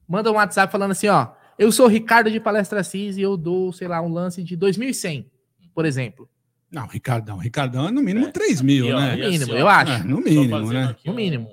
manda 0.06 0.32
um 0.32 0.34
WhatsApp 0.34 0.72
falando 0.72 0.90
assim, 0.90 1.06
ó. 1.06 1.32
Eu 1.56 1.70
sou 1.70 1.86
o 1.86 1.88
Ricardo 1.88 2.30
de 2.30 2.40
Palestra 2.40 2.82
CIS 2.82 3.16
e 3.16 3.22
eu 3.22 3.36
dou, 3.36 3.72
sei 3.72 3.88
lá, 3.88 4.00
um 4.00 4.12
lance 4.12 4.42
de 4.42 4.56
2.100, 4.56 5.26
por 5.74 5.84
exemplo. 5.84 6.28
Não, 6.70 6.86
Ricardão. 6.86 7.36
Ricardão 7.36 7.88
é 7.88 7.90
no 7.90 8.02
mínimo 8.02 8.26
é. 8.26 8.32
3 8.32 8.60
mil, 8.62 8.96
né? 8.96 9.16
No 9.16 9.30
mínimo, 9.30 9.52
eu 9.52 9.68
acho. 9.68 9.92
É, 9.92 10.04
no 10.04 10.20
mínimo, 10.20 10.72
né? 10.72 10.96
No 11.04 11.14
mínimo. 11.14 11.48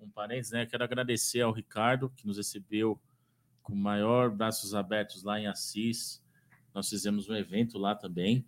Um, 0.00 0.06
um 0.06 0.10
parênteses, 0.10 0.52
né? 0.52 0.66
Quero 0.66 0.82
agradecer 0.82 1.40
ao 1.40 1.52
Ricardo, 1.52 2.10
que 2.16 2.26
nos 2.26 2.36
recebeu 2.36 3.00
com 3.68 3.74
maior 3.74 4.30
braços 4.30 4.74
abertos 4.74 5.22
lá 5.22 5.38
em 5.38 5.46
Assis. 5.46 6.24
Nós 6.74 6.88
fizemos 6.88 7.28
um 7.28 7.34
evento 7.34 7.78
lá 7.78 7.94
também, 7.94 8.44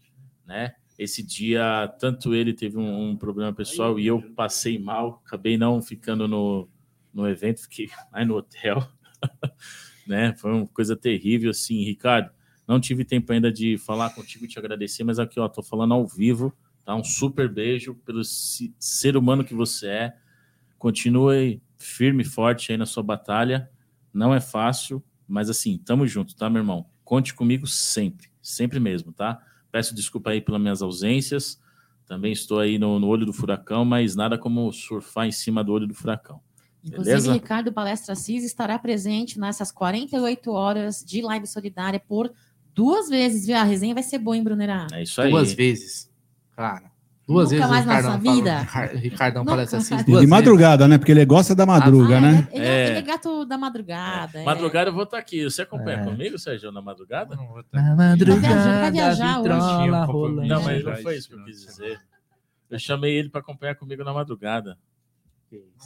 né? 0.47 0.75
Esse 0.99 1.23
dia, 1.23 1.89
tanto 1.99 2.35
ele 2.35 2.53
teve 2.53 2.79
um, 2.79 3.11
um 3.11 3.17
problema 3.17 3.53
pessoal 3.53 3.99
e 3.99 4.07
eu 4.07 4.21
passei 4.35 4.79
mal, 4.79 5.23
acabei 5.25 5.57
não 5.57 5.81
ficando 5.81 6.27
no, 6.27 6.69
no 7.13 7.29
evento, 7.29 7.63
fiquei 7.63 7.91
aí 8.13 8.25
no 8.25 8.37
hotel, 8.37 8.87
né? 10.07 10.35
Foi 10.35 10.53
uma 10.53 10.67
coisa 10.67 10.97
terrível, 10.97 11.51
assim, 11.51 11.85
Ricardo. 11.85 12.31
Não 12.67 12.81
tive 12.81 13.05
tempo 13.05 13.33
ainda 13.33 13.53
de 13.53 13.77
falar 13.77 14.11
contigo 14.11 14.45
e 14.45 14.49
te 14.49 14.59
agradecer, 14.59 15.05
mas 15.05 15.19
aqui, 15.19 15.39
ó, 15.39 15.49
tô 15.49 15.63
falando 15.63 15.93
ao 15.93 16.07
vivo, 16.07 16.55
tá? 16.85 16.95
Um 16.95 17.05
super 17.05 17.49
beijo 17.49 17.95
pelo 18.07 18.23
ser 18.25 19.17
humano 19.17 19.45
que 19.45 19.55
você 19.55 19.89
é. 19.89 20.17
Continue 20.79 21.63
firme 21.77 22.23
e 22.23 22.27
forte 22.27 22.73
aí 22.73 22.79
na 22.79 22.87
sua 22.87 23.03
batalha. 23.03 23.71
Não 24.13 24.35
é 24.35 24.41
fácil, 24.41 25.03
mas 25.31 25.49
assim, 25.49 25.79
tamo 25.79 26.07
junto, 26.07 26.35
tá, 26.35 26.51
meu 26.51 26.61
irmão? 26.61 26.87
Conte 27.05 27.35
comigo 27.35 27.67
sempre, 27.67 28.29
sempre 28.43 28.79
mesmo, 28.81 29.13
tá? 29.13 29.41
Peço 29.71 29.95
desculpa 29.95 30.31
aí 30.31 30.41
pelas 30.41 30.61
minhas 30.61 30.83
ausências. 30.83 31.61
Também 32.07 32.33
estou 32.33 32.59
aí 32.59 32.79
no, 32.79 32.99
no 32.99 33.07
olho 33.07 33.25
do 33.25 33.33
furacão, 33.33 33.85
mas 33.85 34.17
nada 34.17 34.37
como 34.37 34.73
surfar 34.73 35.27
em 35.27 35.33
cima 35.33 35.63
do 35.63 35.73
olho 35.73 35.87
do 35.87 35.95
furacão. 35.95 36.41
Inclusive, 36.83 37.17
Beleza? 37.17 37.33
Ricardo 37.33 37.73
Palestra 37.73 38.15
CIS 38.15 38.43
estará 38.45 38.79
presente 38.79 39.39
nessas 39.39 39.71
48 39.71 40.51
horas 40.51 41.05
de 41.05 41.21
live 41.21 41.47
solidária 41.47 42.01
por 42.01 42.33
Duas 42.75 43.09
vezes, 43.09 43.47
viu? 43.47 43.57
A 43.57 43.63
resenha 43.63 43.95
vai 43.95 44.03
ser 44.03 44.19
boa, 44.19 44.37
hein, 44.37 44.43
Brunerá? 44.43 44.87
É 44.93 45.03
isso 45.03 45.21
aí. 45.21 45.31
Duas 45.31 45.53
vezes. 45.53 46.11
Claro. 46.55 46.90
Duas 47.33 47.53
Nunca 47.53 47.69
vezes 47.69 47.71
mais 47.71 47.85
o 47.85 47.89
na 47.89 47.95
Ricardão 47.95 48.11
sua 48.11 48.21
fala- 48.21 48.35
vida? 48.37 48.59
Ricar- 48.59 48.97
Ricardão 48.97 49.43
Nunca 49.45 49.53
parece 49.53 49.77
assim. 49.77 49.97
De 49.97 50.03
vezes. 50.13 50.29
madrugada, 50.29 50.89
né? 50.89 50.99
Porque 50.99 51.13
ele 51.13 51.25
gosta 51.25 51.55
da 51.55 51.65
madruga, 51.65 52.17
Ah, 52.17 52.21
né? 52.21 52.49
Ele, 52.53 52.65
ele 52.65 52.67
É. 52.67 52.89
ele 52.89 52.99
é 52.99 53.03
gato 53.03 53.45
da 53.45 53.57
madrugada. 53.57 54.39
é. 54.41 54.45
Madrugada 54.45 54.91
eu 54.91 54.95
vou 54.95 55.05
estar 55.05 55.19
aqui. 55.19 55.45
Você 55.45 55.63
acompanha 55.63 55.99
É. 55.99 56.05
comigo, 56.05 56.39
Sérgio, 56.39 56.73
na 56.73 56.83
madrugada? 56.83 57.37
Na 57.37 57.43
Vai 57.43 57.57
viajar- 57.63 57.95
vai 57.97 58.09
madrugada, 58.11 58.91
viajar 58.91 59.41
hoje. 59.41 59.49
vitrola 59.49 60.07
Não. 60.29 60.47
Não, 60.47 60.63
mas 60.65 60.85
não 60.85 60.97
foi 60.97 61.17
isso 61.17 61.29
que 61.29 61.35
eu 61.35 61.45
quis 61.45 61.61
dizer. 61.65 62.01
Eu 62.69 62.79
chamei 62.79 63.13
ele 63.17 63.29
para 63.29 63.41
acompanhar 63.41 63.75
comigo 63.77 64.03
na 64.05 64.13
madrugada. 64.13 64.77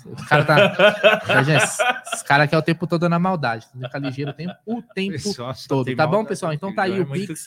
Os 0.04 0.24
cara 0.26 0.44
tá. 0.44 0.74
Esse 2.12 2.24
cara 2.24 2.44
aqui 2.44 2.54
é 2.54 2.58
o 2.58 2.62
tempo 2.62 2.86
todo 2.86 3.08
na 3.08 3.18
maldade. 3.18 3.66
Ficar 3.72 3.98
ligeiro 3.98 4.30
o 4.30 4.34
tempo, 4.34 4.54
o 4.66 4.82
tempo 4.82 5.18
todo. 5.68 5.96
Tá 5.96 6.06
bom, 6.06 6.24
pessoal? 6.24 6.52
Então 6.52 6.74
tá 6.74 6.82
aí 6.82 7.00
o 7.00 7.06
Pix. 7.06 7.46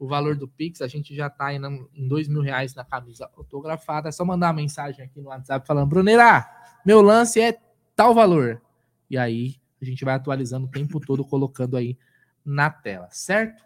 O 0.00 0.08
valor 0.08 0.34
do 0.34 0.48
Pix, 0.48 0.80
a 0.80 0.88
gente 0.88 1.14
já 1.14 1.28
tá 1.28 1.56
na- 1.58 1.68
em 1.94 2.08
dois 2.08 2.26
mil 2.26 2.40
reais 2.40 2.74
na 2.74 2.82
camisa 2.84 3.30
autografada. 3.36 4.08
É 4.08 4.12
só 4.12 4.24
mandar 4.24 4.46
uma 4.46 4.54
mensagem 4.54 5.04
aqui 5.04 5.20
no 5.20 5.28
WhatsApp 5.28 5.66
falando, 5.66 5.88
Bruneira, 5.88 6.48
meu 6.86 7.02
lance 7.02 7.38
é 7.38 7.60
tal 7.94 8.14
valor. 8.14 8.62
E 9.10 9.18
aí 9.18 9.56
a 9.80 9.84
gente 9.84 10.02
vai 10.02 10.14
atualizando 10.14 10.66
o 10.66 10.70
tempo 10.70 10.98
todo, 10.98 11.22
colocando 11.24 11.76
aí 11.76 11.98
na 12.42 12.70
tela, 12.70 13.08
certo? 13.10 13.62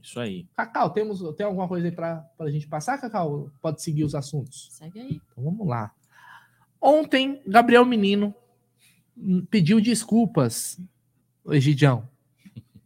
Isso 0.00 0.20
aí. 0.20 0.46
Cacau, 0.56 0.90
temos, 0.90 1.20
tem 1.34 1.44
alguma 1.44 1.66
coisa 1.66 1.88
aí 1.88 1.92
pra, 1.92 2.18
pra 2.38 2.50
gente 2.50 2.68
passar, 2.68 2.98
Cacau? 3.00 3.50
Pode 3.60 3.82
seguir 3.82 4.04
os 4.04 4.14
assuntos? 4.14 4.68
Segue 4.70 5.00
aí. 5.00 5.20
Então 5.32 5.42
vamos 5.42 5.66
lá. 5.66 5.90
Ontem, 6.80 7.42
Gabriel 7.46 7.84
Menino 7.84 8.32
pediu 9.50 9.80
desculpas, 9.80 10.78
Egidião, 11.48 12.08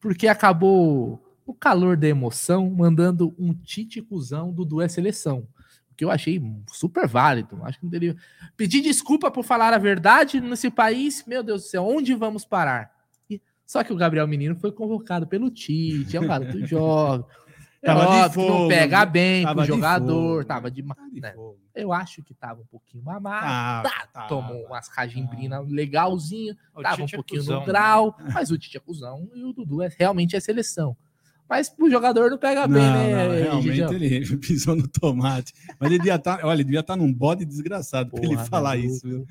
porque 0.00 0.26
acabou 0.28 1.20
no 1.48 1.54
calor 1.54 1.96
da 1.96 2.06
emoção 2.06 2.70
mandando 2.70 3.34
um 3.38 3.54
tite 3.54 4.02
cuzão 4.02 4.52
do 4.52 4.66
Dué 4.66 4.86
Seleção. 4.86 5.48
O 5.90 5.94
que 5.96 6.04
eu 6.04 6.10
achei 6.10 6.40
super 6.68 7.08
válido. 7.08 7.58
Acho 7.64 7.78
que 7.78 7.84
não 7.84 7.90
teria. 7.90 8.14
Pedir 8.54 8.82
desculpa 8.82 9.30
por 9.30 9.42
falar 9.42 9.72
a 9.72 9.78
verdade 9.78 10.40
nesse 10.42 10.70
país, 10.70 11.24
meu 11.26 11.42
Deus 11.42 11.62
do 11.62 11.68
céu, 11.68 11.84
onde 11.86 12.14
vamos 12.14 12.44
parar? 12.44 12.92
E- 13.30 13.40
Só 13.66 13.82
que 13.82 13.92
o 13.92 13.96
Gabriel 13.96 14.28
Menino 14.28 14.54
foi 14.56 14.70
convocado 14.70 15.26
pelo 15.26 15.50
Tite, 15.50 16.16
é 16.16 16.20
um 16.20 16.26
garoto 16.28 16.60
jovem. 16.66 17.24
É 17.80 17.86
Tava 17.86 18.00
de 18.00 18.06
óbvio 18.08 18.42
não 18.42 18.48
fogo, 18.58 18.68
pega 18.68 19.04
viu? 19.04 19.12
bem 19.12 19.42
Tava 19.44 19.54
pro 19.54 19.62
de 19.62 19.68
jogador, 19.68 20.32
fogo. 20.34 20.44
tava 20.44 20.70
de. 20.70 20.82
Tá 20.82 20.94
de 21.12 21.20
né? 21.20 21.34
Eu 21.74 21.92
acho 21.92 22.22
que 22.24 22.34
tava 22.34 22.60
um 22.60 22.66
pouquinho 22.66 23.04
mamado. 23.04 23.88
Tá, 23.88 23.90
tá, 24.02 24.06
tá, 24.12 24.26
tomou 24.26 24.62
tá. 24.64 24.68
umas 24.68 24.88
cajimbrinas 24.88 25.66
legalzinho, 25.68 26.56
O 26.74 26.82
tava 26.82 27.02
um 27.02 27.06
Tite 27.06 27.14
é 27.14 27.18
pouquinho 27.18 27.40
cuzão, 27.40 27.54
no 27.54 27.60
né? 27.60 27.66
grau, 27.66 28.16
mas 28.34 28.50
o 28.50 28.58
Tite 28.58 28.76
é 28.76 28.80
cuzão 28.80 29.28
e 29.34 29.42
o 29.44 29.52
Dudu 29.52 29.80
é, 29.82 29.88
realmente 29.96 30.34
é 30.36 30.40
seleção. 30.40 30.96
Mas 31.48 31.72
o 31.78 31.88
jogador 31.90 32.30
não 32.30 32.38
pega 32.38 32.66
Não, 32.66 32.74
bem, 32.74 32.82
não, 32.82 33.28
né? 33.30 33.42
realmente 33.42 33.68
Gigião? 33.68 33.92
ele 33.92 34.36
pisou 34.36 34.76
no 34.76 34.86
tomate. 34.86 35.54
Mas 35.80 35.90
ele 35.90 35.98
devia 35.98 36.16
estar, 36.16 36.44
olha, 36.44 36.56
ele 36.56 36.64
devia 36.64 36.80
estar 36.80 36.96
num 36.96 37.12
bode 37.12 37.44
desgraçado 37.44 38.10
pra 38.10 38.22
ele 38.24 38.36
falar 38.36 38.76
isso, 38.76 39.06
viu? 39.08 39.26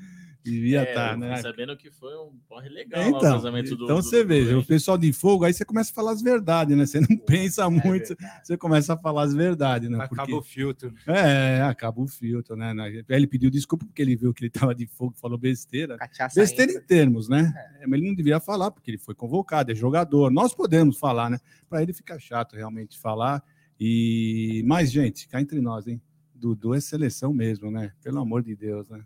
Devia 0.50 0.80
É, 0.82 0.88
estar, 0.88 1.12
eu 1.12 1.18
né? 1.18 1.36
fiquei 1.36 1.42
sabendo 1.50 1.76
que 1.76 1.90
foi 1.90 2.16
um 2.16 2.32
porre 2.48 2.68
legal 2.68 3.00
lá, 3.00 3.06
É, 3.06 3.10
o 3.12 3.16
então, 3.18 3.20
casamento 3.34 3.76
do 3.76 3.84
então 3.84 3.96
do- 3.96 4.02
você 4.02 4.22
do- 4.22 4.28
veja, 4.28 4.58
o 4.58 4.64
pessoal 4.64 4.96
de 4.98 5.12
fogo, 5.12 5.44
aí 5.44 5.52
você 5.52 5.64
começa 5.64 5.90
a 5.90 5.94
falar 5.94 6.12
as 6.12 6.22
verdades, 6.22 6.76
né? 6.76 6.86
Você 6.86 7.00
não 7.00 7.16
pensa 7.18 7.68
muito, 7.68 8.16
você 8.42 8.56
começa 8.56 8.94
a 8.94 8.96
falar 8.96 9.22
as 9.22 9.34
verdades, 9.34 9.88
né? 9.90 9.96
Acaba 9.96 10.16
Porque- 10.16 10.32
o 10.34 10.42
filtro. 10.42 10.92
É, 11.06 11.62
acaba 11.62 12.00
o 12.00 12.06
filtro, 12.06 12.56
né? 12.56 12.72
Ele 13.08 13.26
pediu 13.26 13.50
desculpa 13.50 13.84
porque 13.86 14.00
ele 14.02 14.16
viu 14.16 14.32
que 14.32 14.44
ele 14.44 14.50
tava 14.50 14.74
de 14.74 14.86
fogo, 14.86 15.14
falou 15.20 15.36
besteira. 15.38 15.96
Cachaça 15.96 16.40
Besteira 16.40 16.72
entra. 16.72 16.82
em 16.84 16.86
termos, 16.86 17.28
né? 17.28 17.52
É, 17.80 17.86
mas 17.86 17.98
ele 18.00 18.08
não 18.08 18.14
devia 18.14 18.40
falar, 18.40 18.70
porque 18.70 18.90
ele 18.90 18.98
foi 18.98 19.14
convocado, 19.14 19.70
é 19.72 19.74
jogador. 19.74 20.30
Nós 20.30 20.54
podemos 20.54 20.98
falar, 20.98 21.28
né? 21.30 21.38
Para 21.68 21.82
ele 21.82 21.92
fica 21.92 22.18
chato 22.18 22.56
realmente 22.56 22.98
falar. 22.98 23.42
E 23.80 24.62
mais, 24.66 24.90
gente, 24.90 25.28
cá 25.28 25.40
entre 25.40 25.60
nós, 25.60 25.86
hein? 25.86 26.00
Dudu 26.34 26.74
é 26.74 26.80
seleção 26.80 27.32
mesmo, 27.32 27.70
né? 27.70 27.92
Pelo 28.02 28.18
amor 28.20 28.42
de 28.42 28.54
Deus, 28.54 28.88
né? 28.88 29.00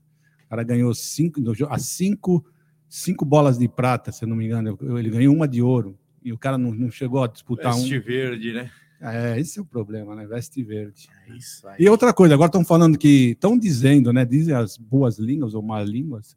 O 0.52 0.54
cara 0.54 0.64
ganhou 0.64 0.92
cinco, 0.94 1.40
as 1.70 1.86
cinco, 1.86 2.44
cinco 2.86 3.24
bolas 3.24 3.56
de 3.56 3.66
prata, 3.66 4.12
se 4.12 4.26
não 4.26 4.36
me 4.36 4.44
engano. 4.44 4.78
Ele 4.98 5.08
ganhou 5.08 5.34
uma 5.34 5.48
de 5.48 5.62
ouro. 5.62 5.98
E 6.22 6.30
o 6.30 6.36
cara 6.36 6.58
não, 6.58 6.74
não 6.74 6.90
chegou 6.90 7.24
a 7.24 7.26
disputar 7.26 7.72
Veste 7.72 7.96
um. 7.96 8.02
verde, 8.02 8.52
né? 8.52 8.70
É, 9.00 9.40
esse 9.40 9.58
é 9.58 9.62
o 9.62 9.64
problema, 9.64 10.14
né? 10.14 10.26
Veste 10.26 10.62
verde. 10.62 11.08
É 11.26 11.34
Isso 11.34 11.66
aí. 11.66 11.76
E 11.78 11.88
outra 11.88 12.12
coisa, 12.12 12.34
agora 12.34 12.48
estão 12.48 12.62
falando 12.66 12.98
que 12.98 13.30
estão 13.30 13.58
dizendo, 13.58 14.12
né? 14.12 14.26
Dizem 14.26 14.54
as 14.54 14.76
boas 14.76 15.18
línguas 15.18 15.54
ou 15.54 15.62
más 15.62 15.88
línguas 15.88 16.36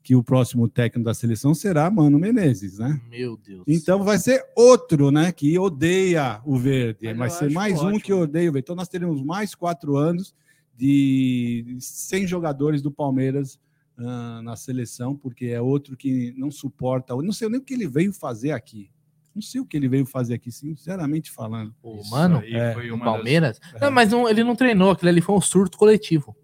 que 0.00 0.14
o 0.14 0.22
próximo 0.22 0.68
técnico 0.68 1.04
da 1.04 1.12
seleção 1.12 1.52
será 1.52 1.90
Mano 1.90 2.20
Menezes, 2.20 2.78
né? 2.78 3.00
Meu 3.10 3.36
Deus. 3.36 3.64
Então 3.66 4.04
vai 4.04 4.18
ser 4.18 4.44
outro, 4.54 5.10
né? 5.10 5.32
Que 5.32 5.58
odeia 5.58 6.40
o 6.44 6.56
verde. 6.56 7.12
Mas 7.14 7.16
vai 7.16 7.30
ser 7.30 7.50
mais 7.50 7.82
um 7.82 7.86
ótimo. 7.86 8.00
que 8.00 8.12
odeia 8.12 8.48
o 8.48 8.52
verde. 8.52 8.64
Então 8.64 8.76
nós 8.76 8.88
teremos 8.88 9.20
mais 9.20 9.56
quatro 9.56 9.96
anos 9.96 10.32
de 10.76 11.76
100 11.80 12.26
jogadores 12.26 12.82
do 12.82 12.90
Palmeiras 12.90 13.58
ah, 13.98 14.40
na 14.42 14.56
seleção, 14.56 15.16
porque 15.16 15.46
é 15.46 15.60
outro 15.60 15.96
que 15.96 16.34
não 16.36 16.50
suporta. 16.50 17.12
eu 17.14 17.22
Não 17.22 17.32
sei 17.32 17.48
nem 17.48 17.58
o 17.60 17.62
que 17.62 17.74
ele 17.74 17.88
veio 17.88 18.12
fazer 18.12 18.50
aqui. 18.52 18.90
Não 19.34 19.42
sei 19.42 19.60
o 19.60 19.66
que 19.66 19.76
ele 19.76 19.88
veio 19.88 20.06
fazer 20.06 20.34
aqui, 20.34 20.50
sinceramente 20.50 21.30
falando. 21.30 21.74
o 21.82 22.00
Isso 22.00 22.10
mano, 22.10 22.42
é, 22.44 22.72
foi 22.72 22.90
o 22.90 22.94
uma 22.94 23.04
das- 23.04 23.14
Palmeiras. 23.14 23.60
Não, 23.80 23.90
mas 23.90 24.10
não- 24.10 24.28
ele 24.28 24.42
não 24.42 24.56
treinou, 24.56 24.90
aquilo 24.90 25.10
ali 25.10 25.20
foi 25.20 25.34
um 25.34 25.40
surto 25.40 25.76
coletivo. 25.76 26.34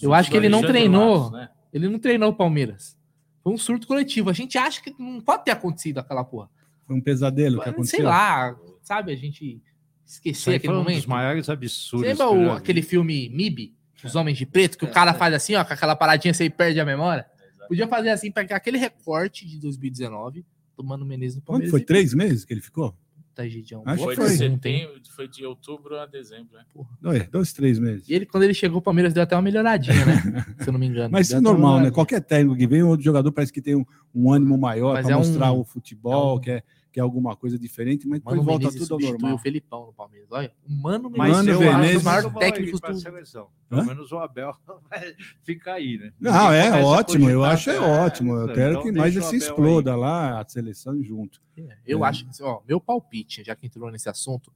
Eu 0.00 0.12
acho 0.14 0.30
que 0.30 0.36
ele 0.36 0.48
não 0.48 0.60
treinou. 0.62 1.30
Né? 1.30 1.48
Ele 1.72 1.88
não 1.88 1.98
treinou 1.98 2.30
o 2.30 2.34
Palmeiras. 2.34 2.96
Foi 3.42 3.52
um 3.52 3.58
surto 3.58 3.86
coletivo. 3.86 4.30
A 4.30 4.32
gente 4.32 4.56
acha 4.56 4.80
que 4.80 4.94
não 4.98 5.20
pode 5.20 5.44
ter 5.44 5.50
acontecido 5.50 5.98
aquela 5.98 6.24
porra. 6.24 6.48
Foi 6.86 6.96
um 6.96 7.00
pesadelo 7.00 7.60
que 7.60 7.68
aconteceu. 7.68 7.98
Sei 7.98 8.04
lá, 8.06 8.56
sabe? 8.82 9.12
A 9.12 9.16
gente 9.16 9.60
Aí 10.06 10.30
aquele 10.30 10.58
foi 10.58 10.74
um 10.74 10.78
dos 10.78 10.84
momento. 10.84 11.08
maiores 11.08 11.46
Você 11.46 11.52
absurdos. 11.52 12.08
lembra 12.08 12.26
que 12.26 12.32
eu 12.34 12.38
o- 12.48 12.52
aquele 12.52 12.82
filme 12.82 13.28
MIB? 13.30 13.74
Os 14.04 14.14
Homens 14.14 14.36
de 14.36 14.44
Preto, 14.44 14.76
que 14.76 14.84
o 14.84 14.90
cara 14.90 15.14
faz 15.14 15.32
assim, 15.34 15.54
ó, 15.54 15.64
com 15.64 15.72
aquela 15.72 15.96
paradinha, 15.96 16.34
você 16.34 16.50
perde 16.50 16.78
a 16.78 16.84
memória? 16.84 17.24
Podia 17.66 17.88
fazer 17.88 18.10
assim, 18.10 18.30
pegar 18.30 18.56
aquele 18.56 18.76
recorte 18.76 19.46
de 19.48 19.58
2019, 19.58 20.44
do 20.76 20.84
Mano 20.84 21.06
Menezes 21.06 21.36
no 21.36 21.40
Quando 21.42 21.46
Palmeiras. 21.62 21.70
foi? 21.70 21.80
e- 21.80 21.84
Três 21.84 22.12
meses 22.12 22.44
que 22.44 22.52
ele 22.52 22.60
ficou? 22.60 22.94
Tá, 23.34 23.48
Gidião. 23.48 23.82
Acho 23.86 23.96
que 23.96 24.04
Foi 24.04 24.14
de 24.14 24.20
foi. 24.20 24.36
setembro, 24.36 25.00
foi 25.10 25.26
de 25.26 25.44
outubro 25.44 25.98
a 25.98 26.06
dezembro, 26.06 26.54
né? 26.56 26.64
Dois, 27.00 27.28
dois 27.28 27.52
três 27.52 27.78
meses. 27.80 28.08
E 28.08 28.14
ele, 28.14 28.26
quando 28.26 28.44
ele 28.44 28.54
chegou, 28.54 28.78
o 28.78 28.82
Palmeiras 28.82 29.12
deu 29.14 29.22
até 29.24 29.34
uma 29.34 29.42
melhoradinha, 29.42 30.04
né? 30.04 30.12
Se 30.60 30.68
eu 30.68 30.72
não 30.72 30.78
me 30.78 30.86
engano. 30.86 31.08
Mas 31.10 31.26
isso 31.28 31.36
é 31.36 31.40
normal, 31.40 31.80
né? 31.80 31.90
Qualquer 31.90 32.20
técnico 32.20 32.56
que 32.56 32.66
vem, 32.66 32.82
um 32.84 32.88
outro 32.88 33.02
jogador 33.04 33.32
parece 33.32 33.52
que 33.52 33.60
tem 33.62 33.74
um, 33.74 33.84
um 34.14 34.30
ânimo 34.30 34.56
maior 34.58 35.00
para 35.02 35.10
é 35.10 35.16
um- 35.16 35.18
mostrar 35.18 35.50
o 35.50 35.64
futebol, 35.64 36.36
é 36.36 36.38
um- 36.38 36.40
quer, 36.40 36.64
quer 36.94 37.00
alguma 37.00 37.34
coisa 37.34 37.58
diferente, 37.58 38.06
mas 38.06 38.20
depois 38.20 38.36
Mano 38.36 38.46
volta 38.48 38.66
Menezes 38.68 38.86
tudo 38.88 39.04
ao 39.04 39.10
normal. 39.12 39.34
o 39.34 39.38
Felipão 39.38 39.86
no 39.86 39.92
Palmeiras. 39.92 40.28
Olha, 40.30 40.52
o 40.64 40.72
Mano 40.72 41.10
Mas 41.10 41.32
Mano 41.32 41.50
eu 41.50 41.58
Menezes 41.58 41.74
é 41.74 41.76
Menezes- 41.76 42.02
bom 42.32 42.40
ele 42.40 42.50
técnicos 42.52 42.80
pra 42.80 42.90
do... 42.92 42.98
seleção. 43.00 43.48
Pelo 43.68 43.80
Hã? 43.80 43.84
menos 43.84 44.12
o 44.12 44.18
Abel 44.18 44.54
vai 44.88 45.14
ficar 45.42 45.72
aí, 45.74 45.98
né? 45.98 46.12
Não, 46.20 46.52
é 46.52 46.82
ótimo, 46.84 47.28
eu 47.28 47.44
acho 47.44 47.70
é 47.70 47.76
até- 47.76 47.84
ótimo. 48.04 48.32
Eu 48.34 48.42
Então, 48.44 48.54
quero 48.54 48.82
que 48.82 48.92
mais 48.92 49.16
o 49.16 49.22
se 49.22 49.36
exploda 49.36 49.96
lá 49.96 50.40
a 50.40 50.48
seleção 50.48 51.02
junto. 51.02 51.42
Eu 51.84 52.04
É. 52.04 52.08
acho 52.08 52.24
que, 52.30 52.42
ó, 52.42 52.60
meu 52.66 52.80
palpite, 52.80 53.42
já 53.42 53.56
que 53.56 53.66
entrou 53.66 53.90
nesse 53.90 54.08
assunto, 54.08 54.52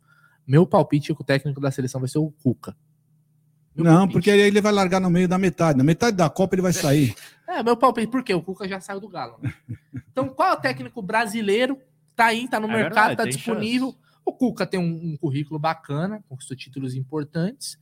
meu 0.47 0.65
palpite 0.65 1.11
é 1.11 1.15
que 1.17 1.21
o 1.21 1.25
técnico 1.25 1.61
da 1.61 1.73
seleção 1.73 2.01
vai 2.01 2.09
ser 2.09 2.19
o 2.19 2.31
Cuca. 2.31 2.77
Meu 3.75 3.85
Não, 3.85 3.93
palpite. 3.99 4.13
porque 4.15 4.31
aí 4.31 4.41
ele 4.41 4.61
vai 4.61 4.73
largar 4.73 5.01
no 5.01 5.11
meio 5.11 5.29
da 5.29 5.39
metade. 5.39 5.77
Na 5.79 5.85
metade 5.85 6.17
da 6.17 6.31
Copa 6.31 6.55
ele 6.55 6.63
vai 6.63 6.73
sair. 6.73 7.15
É, 7.51 7.63
meu 7.63 7.75
palpite, 7.79 8.09
porque 8.09 8.33
o 8.35 8.43
Cuca 8.43 8.69
já 8.69 8.79
saiu 8.79 9.01
do 9.01 9.09
Galo. 9.09 9.39
né? 9.43 9.55
Então, 10.13 10.29
qual 10.29 10.51
é 10.51 10.53
o 10.53 10.61
técnico 10.61 11.01
brasileiro? 11.01 11.79
Tá 12.19 12.27
aí, 12.27 12.49
tá 12.49 12.59
no 12.59 12.67
É 12.67 12.73
mercado, 12.73 13.07
verdade, 13.11 13.17
tá 13.17 13.25
disponível. 13.27 13.93
chance. 13.93 13.99
O 14.25 14.33
Cuca 14.33 14.67
tem 14.67 14.81
um, 14.81 15.13
um 15.13 15.17
currículo 15.17 15.57
bacana, 15.57 16.21
conquistou 16.29 16.57
títulos 16.57 16.97
importantes. 16.97 17.79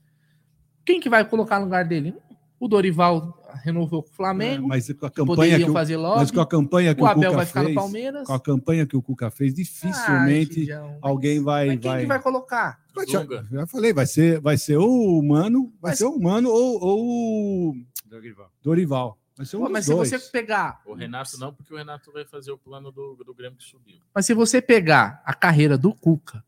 Quem 0.85 0.99
que 0.99 1.09
vai 1.09 1.25
colocar 1.25 1.57
no 1.57 1.65
lugar 1.65 1.83
dele? 1.85 2.13
O 2.59 2.67
Dorival 2.67 3.35
renovou 3.63 4.03
com 4.03 4.09
o 4.09 4.11
É, 4.11 4.15
Flamengo. 4.15 4.67
mas 4.67 4.93
com 4.93 5.05
a 5.07 5.09
campanha 5.09 5.35
poderiam 5.35 5.63
que 5.65 5.69
o, 5.71 5.73
fazer 5.73 5.97
logo. 5.97 6.17
mas 6.17 6.29
com 6.29 6.39
a 6.39 6.45
campanha 6.47 6.93
que 6.93 7.01
O 7.01 7.05
o, 7.05 7.07
Abel 7.07 7.23
Cuca 7.31 7.35
vai 7.37 7.45
ficar 7.47 7.63
fez, 7.63 7.75
no 7.75 7.81
Palmeiras. 7.81 8.27
com 8.27 8.33
a 8.33 8.39
campanha 8.39 8.85
que 8.85 8.95
o 8.95 9.01
Cuca 9.01 9.31
fez, 9.31 9.53
dificilmente 9.55 10.53
Gidião. 10.61 10.97
alguém 11.01 11.41
vai 11.43 11.67
Mas 11.69 11.79
quem 11.79 11.89
vai 11.91 12.01
que 12.01 12.05
vai 12.07 12.21
colocar? 12.21 12.79
Dunga. 12.95 13.43
Já 13.51 13.65
falei, 13.67 13.91
vai 13.91 14.05
ser, 14.05 14.39
vai 14.39 14.57
ser 14.57 14.77
ou 14.77 15.19
o 15.19 15.27
Mano, 15.27 15.73
vai 15.81 15.91
Mas- 15.91 15.97
ser 15.97 16.05
o 16.05 16.19
Mano 16.19 16.49
ou, 16.49 16.79
ou 16.83 17.69
o 17.71 17.75
Dorival. 18.07 18.51
Dorival. 18.63 19.17
Vai 19.37 19.45
ser 19.45 19.57
um 19.57 19.61
Pô, 19.61 19.69
mas 19.69 19.85
se 19.85 19.91
dois. 19.91 20.09
você 20.09 20.19
pegar, 20.31 20.81
O 20.85 20.93
Renato 20.93 21.37
não, 21.39 21.53
porque 21.53 21.73
o 21.73 21.77
Renato 21.77 22.11
vai 22.11 22.25
fazer 22.25 22.51
o 22.51 22.57
plano 22.57 22.91
do, 22.91 23.15
do 23.23 23.33
Grêmio 23.33 23.57
que 23.57 23.63
subiu. 23.63 23.97
mas 24.13 24.25
se 24.25 24.33
você 24.33 24.61
pegar 24.61 25.21
a 25.25 25.33
carreira 25.33 25.77
do 25.77 25.93
Cuca 25.93 26.43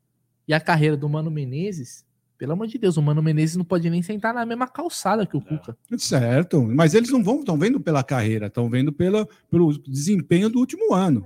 e 0.48 0.53
a 0.53 0.60
carreira 0.60 0.98
do 0.98 1.07
Mano 1.07 1.30
Menezes, 1.30 2.03
pelo 2.38 2.53
amor 2.53 2.68
de 2.68 2.78
Deus, 2.78 2.98
o 2.98 3.02
Mano 3.02 3.22
Menezes 3.22 3.56
não 3.57 3.66
pode 3.66 3.90
nem 3.90 4.02
sentar 4.02 4.34
na 4.34 4.45
mesma 4.45 4.68
calçada 4.68 5.26
que 5.26 5.38
o 5.38 5.41
Cuca. 5.41 5.78
Certo, 5.98 6.64
mas 6.64 6.94
eles 6.95 7.10
não 7.11 7.24
vão, 7.24 7.40
estão 7.41 7.57
vendo 7.57 7.80
pela 7.80 8.03
carreira, 8.03 8.48
estão 8.48 8.70
vendo 8.70 8.91
pela, 8.91 9.28
pelo 9.52 9.78
desempenho 9.78 10.49
do 10.49 10.57
último 10.60 10.94
ano. 10.94 11.26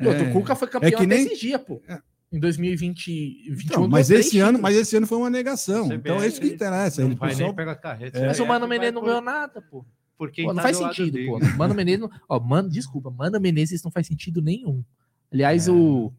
Outro, 0.00 0.24
É. 0.24 0.28
o 0.30 0.32
Cuca 0.32 0.54
foi 0.54 0.68
campeão 0.68 0.90
que 0.90 0.96
até 0.96 1.06
nem- 1.06 1.34
dias, 1.36 1.60
pô. 1.62 1.82
É. 1.88 2.00
Em 2.32 2.38
2020, 2.38 3.44
Então, 3.64 3.88
mas 3.88 4.08
esse 4.10 4.38
ano, 4.38 4.56
mas 4.58 4.76
esse 4.76 4.96
ano 4.96 5.06
foi 5.06 5.18
uma 5.18 5.28
negação. 5.30 5.88
CBF, 5.88 5.96
então 5.98 6.22
é 6.22 6.28
isso 6.28 6.40
que 6.40 6.46
interessa. 6.46 7.00
Não 7.02 7.08
Ele, 7.08 7.16
vai 7.16 7.30
pessoal, 7.30 7.48
nem 7.48 7.56
pegar 7.56 7.74
carreta. 7.74 8.18
É. 8.18 8.26
Mas 8.28 8.38
o 8.38 8.46
Mano 8.46 8.68
Menezes 8.68 8.94
não 8.94 9.00
por- 9.00 9.08
ganhou 9.08 9.20
nada, 9.22 9.60
pô. 9.60 9.84
Por 10.20 10.30
quem 10.30 10.44
Pô, 10.44 10.50
não 10.52 10.56
tá 10.56 10.64
faz 10.64 10.76
sentido, 10.76 11.18
pô. 11.24 11.38
Mano 11.56 11.74
Menezes, 11.74 12.00
não... 12.00 12.10
ó, 12.28 12.38
mano, 12.38 12.68
desculpa, 12.68 13.10
Mano 13.10 13.40
Menezes 13.40 13.82
não 13.82 13.90
faz 13.90 14.06
sentido 14.06 14.42
nenhum. 14.42 14.84
Aliás, 15.32 15.66
É. 15.66 15.70
o, 15.70 16.12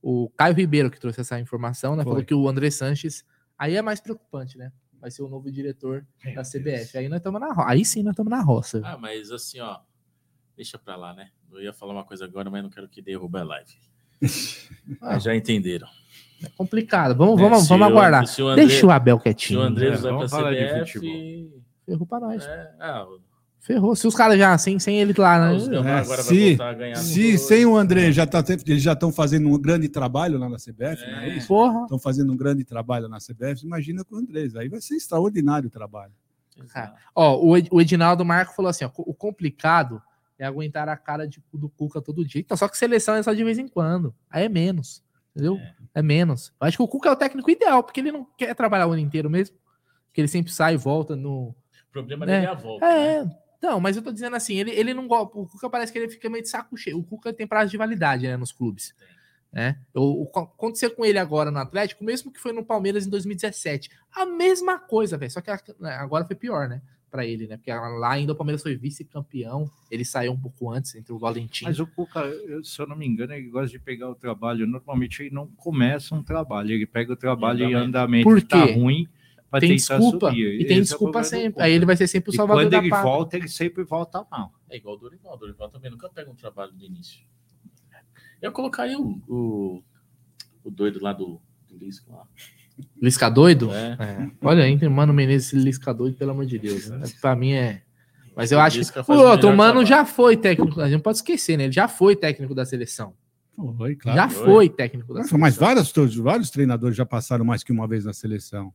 o 0.00 0.30
Caio 0.36 0.54
Ribeiro 0.54 0.88
que 0.88 1.00
trouxe 1.00 1.20
essa 1.20 1.40
informação, 1.40 1.96
né, 1.96 2.04
Foi. 2.04 2.12
falou 2.12 2.24
que 2.24 2.32
o 2.32 2.48
André 2.48 2.70
Sanches 2.70 3.24
aí 3.58 3.74
é 3.74 3.82
mais 3.82 3.98
preocupante, 3.98 4.56
né? 4.56 4.70
vai 5.00 5.10
ser 5.10 5.22
o 5.22 5.28
novo 5.28 5.50
diretor 5.50 6.06
Meu 6.24 6.32
da 6.32 6.42
CBF. 6.42 6.62
Deus. 6.62 6.94
Aí 6.94 7.08
nós 7.08 7.18
estamos 7.18 7.40
na 7.40 7.66
Aí 7.66 7.84
sim 7.84 8.04
nós 8.04 8.12
estamos 8.12 8.30
na 8.30 8.40
roça. 8.40 8.82
Ah, 8.84 8.96
mas 8.96 9.32
assim, 9.32 9.58
ó, 9.58 9.80
deixa 10.54 10.78
pra 10.78 10.94
lá, 10.94 11.12
né? 11.12 11.30
Eu 11.50 11.60
ia 11.60 11.72
falar 11.72 11.92
uma 11.92 12.04
coisa 12.04 12.24
agora, 12.24 12.48
mas 12.48 12.62
não 12.62 12.70
quero 12.70 12.88
que 12.88 13.02
derrube 13.02 13.36
a 13.36 13.42
live. 13.42 13.72
ah, 15.02 15.18
já 15.18 15.34
entenderam. 15.34 15.88
É 16.40 16.48
complicado. 16.50 17.16
Vamos, 17.16 17.40
é, 17.40 17.42
vamos, 17.42 17.66
vamos 17.66 17.86
aguardar. 17.88 18.24
O 18.38 18.46
André, 18.46 18.66
Deixa 18.66 18.86
o 18.86 18.90
Abel 18.92 19.18
quietinho. 19.18 19.58
Se 19.58 19.64
o 19.64 19.68
André 19.68 19.90
vai 19.96 20.28
pra 20.28 20.84
CBF... 20.84 21.50
Ferrou 21.84 22.06
pra 22.06 22.20
nós. 22.20 22.44
É, 22.44 22.74
ah, 22.78 23.06
Ferrou. 23.60 23.94
Se 23.94 24.06
os 24.06 24.14
caras 24.14 24.38
já, 24.38 24.56
sem, 24.56 24.78
sem 24.78 24.98
ele 25.00 25.12
lá, 25.16 25.38
né? 25.38 25.56
É, 25.56 26.04
se 26.16 26.56
se 26.96 27.38
sem 27.38 27.66
o 27.66 27.76
André, 27.76 28.10
já 28.10 28.26
tá, 28.26 28.42
eles 28.66 28.82
já 28.82 28.94
estão 28.94 29.12
fazendo 29.12 29.48
um 29.50 29.58
grande 29.60 29.86
trabalho 29.88 30.38
lá 30.38 30.48
na 30.48 30.56
CBF, 30.56 31.04
é. 31.04 31.36
é 31.36 31.44
Porra. 31.46 31.82
Estão 31.82 31.98
fazendo 31.98 32.32
um 32.32 32.36
grande 32.36 32.64
trabalho 32.64 33.06
na 33.06 33.18
CBF. 33.18 33.64
Imagina 33.64 34.02
com 34.02 34.16
o 34.16 34.18
André. 34.18 34.48
Aí 34.56 34.68
vai 34.68 34.80
ser 34.80 34.96
extraordinário 34.96 35.68
o 35.68 35.70
trabalho. 35.70 36.12
ó, 37.14 37.38
o 37.70 37.80
Edinaldo 37.80 38.24
Marco 38.24 38.54
falou 38.54 38.70
assim: 38.70 38.84
ó, 38.84 38.90
o 38.96 39.12
complicado 39.12 40.02
é 40.38 40.46
aguentar 40.46 40.88
a 40.88 40.96
cara 40.96 41.28
de, 41.28 41.42
do 41.52 41.68
Cuca 41.68 42.00
todo 42.00 42.24
dia. 42.24 42.40
Então, 42.40 42.56
só 42.56 42.66
que 42.66 42.78
seleção 42.78 43.14
é 43.14 43.22
só 43.22 43.34
de 43.34 43.44
vez 43.44 43.58
em 43.58 43.68
quando. 43.68 44.14
Aí 44.30 44.46
é 44.46 44.48
menos. 44.48 45.02
Entendeu? 45.36 45.56
É, 45.58 45.74
é 45.96 46.02
menos. 46.02 46.50
Eu 46.58 46.66
acho 46.66 46.78
que 46.78 46.82
o 46.82 46.88
Cuca 46.88 47.10
é 47.10 47.12
o 47.12 47.16
técnico 47.16 47.50
ideal, 47.50 47.82
porque 47.82 48.00
ele 48.00 48.10
não 48.10 48.26
quer 48.38 48.54
trabalhar 48.54 48.86
o 48.86 48.92
ano 48.92 49.02
inteiro 49.02 49.28
mesmo. 49.28 49.54
Porque 50.06 50.22
ele 50.22 50.28
sempre 50.28 50.50
sai 50.50 50.74
e 50.74 50.78
volta 50.78 51.14
no. 51.14 51.48
O 51.48 51.92
problema 51.92 52.24
né? 52.24 52.40
dele 52.40 52.46
é 52.46 52.50
a 52.50 52.54
volta. 52.54 52.86
É, 52.86 53.24
né? 53.24 53.36
Não, 53.62 53.78
mas 53.78 53.96
eu 53.96 54.02
tô 54.02 54.10
dizendo 54.10 54.34
assim, 54.36 54.58
ele, 54.58 54.70
ele 54.70 54.94
não 54.94 55.06
gosta. 55.06 55.38
O 55.38 55.46
Cuca 55.46 55.68
parece 55.68 55.92
que 55.92 55.98
ele 55.98 56.08
fica 56.08 56.30
meio 56.30 56.42
de 56.42 56.48
saco 56.48 56.76
cheio. 56.76 56.98
O 56.98 57.04
Cuca 57.04 57.32
tem 57.32 57.46
prazo 57.46 57.70
de 57.70 57.76
validade 57.76 58.26
né, 58.26 58.36
nos 58.36 58.52
clubes. 58.52 58.94
Né? 59.52 59.76
O, 59.94 60.22
o, 60.24 60.38
aconteceu 60.38 60.90
com 60.92 61.04
ele 61.04 61.18
agora 61.18 61.50
no 61.50 61.58
Atlético, 61.58 62.04
mesmo 62.04 62.32
que 62.32 62.40
foi 62.40 62.52
no 62.52 62.64
Palmeiras 62.64 63.06
em 63.06 63.10
2017. 63.10 63.90
A 64.12 64.24
mesma 64.24 64.78
coisa, 64.78 65.18
velho. 65.18 65.30
Só 65.30 65.40
que 65.40 65.50
né, 65.78 65.90
agora 65.92 66.24
foi 66.24 66.36
pior, 66.36 66.68
né? 66.68 66.80
Pra 67.10 67.26
ele, 67.26 67.48
né? 67.48 67.56
Porque 67.56 67.72
lá 67.72 68.12
ainda 68.12 68.32
o 68.32 68.36
Palmeiras 68.36 68.62
foi 68.62 68.76
vice-campeão. 68.76 69.68
Ele 69.90 70.04
saiu 70.04 70.32
um 70.32 70.40
pouco 70.40 70.70
antes 70.70 70.94
entre 70.94 71.12
o 71.12 71.18
Valentim. 71.18 71.64
Mas 71.64 71.80
o 71.80 71.86
Cuca, 71.86 72.22
se 72.62 72.80
eu 72.80 72.86
não 72.86 72.96
me 72.96 73.06
engano, 73.06 73.34
ele 73.34 73.50
gosta 73.50 73.68
de 73.68 73.80
pegar 73.80 74.08
o 74.08 74.14
trabalho. 74.14 74.66
Normalmente 74.66 75.24
ele 75.24 75.34
não 75.34 75.48
começa 75.48 76.14
um 76.14 76.22
trabalho, 76.22 76.70
ele 76.70 76.86
pega 76.86 77.12
o 77.12 77.16
trabalho 77.16 77.64
em 77.64 77.74
andamento. 77.74 78.24
Por 78.24 78.40
tá 78.40 78.64
quê? 78.64 78.72
Tá 78.72 78.78
ruim 78.78 79.08
tem 79.58 79.74
desculpa. 79.74 80.28
Subir. 80.28 80.60
E 80.60 80.64
tem 80.64 80.64
Esse 80.64 80.72
é 80.74 80.80
desculpa 80.80 81.20
é 81.20 81.24
sempre. 81.24 81.62
Aí 81.62 81.72
ele 81.72 81.84
vai 81.84 81.96
ser 81.96 82.06
sempre 82.06 82.30
o 82.30 82.32
salvador 82.32 82.62
e 82.62 82.66
quando 82.66 82.74
ele 82.84 82.90
volta, 82.90 83.36
ele 83.36 83.48
sempre 83.48 83.82
volta 83.82 84.24
mal. 84.30 84.52
É 84.68 84.76
igual 84.76 84.94
o 84.94 84.98
Dorival. 84.98 85.34
O 85.34 85.36
Dorival 85.36 85.68
também 85.70 85.90
nunca 85.90 86.08
pega 86.08 86.30
um 86.30 86.36
trabalho 86.36 86.72
do 86.72 86.84
início. 86.84 87.20
Eu 88.40 88.52
colocaria 88.52 88.98
o, 88.98 89.20
o, 89.28 89.82
o 90.62 90.70
doido 90.70 91.02
lá 91.02 91.12
do, 91.12 91.40
do 91.68 91.76
Lisca 91.76 92.10
lá. 92.12 92.26
Lisca 93.00 93.28
doido? 93.28 93.72
É. 93.72 93.96
é. 94.00 94.30
Olha, 94.40 94.68
entre 94.68 94.88
Mano 94.88 95.12
Menezes 95.12 95.52
e 95.52 95.56
Lisca 95.56 95.92
doido, 95.92 96.16
pelo 96.16 96.30
amor 96.30 96.46
de 96.46 96.58
Deus. 96.58 96.88
Né? 96.88 97.02
Pra 97.20 97.34
mim 97.34 97.52
é. 97.52 97.82
Mas 98.34 98.52
eu 98.52 98.60
acho 98.60 98.80
que 98.80 99.46
o 99.46 99.56
Mano 99.56 99.84
já 99.84 100.06
foi 100.06 100.36
técnico. 100.36 100.80
A 100.80 100.88
gente 100.88 101.02
pode 101.02 101.18
esquecer, 101.18 101.56
né? 101.56 101.64
Ele 101.64 101.72
já 101.72 101.88
foi 101.88 102.16
técnico 102.16 102.54
da 102.54 102.64
seleção. 102.64 103.14
Foi, 103.76 103.94
claro. 103.94 104.16
Já 104.16 104.28
foi, 104.28 104.44
foi 104.44 104.68
técnico 104.70 105.12
da 105.12 105.20
seleção. 105.20 105.38
Mas 105.38 105.56
vários, 105.56 105.92
todos, 105.92 106.16
vários 106.16 106.48
treinadores 106.48 106.96
já 106.96 107.04
passaram 107.04 107.44
mais 107.44 107.62
que 107.62 107.72
uma 107.72 107.86
vez 107.86 108.04
na 108.04 108.14
seleção. 108.14 108.72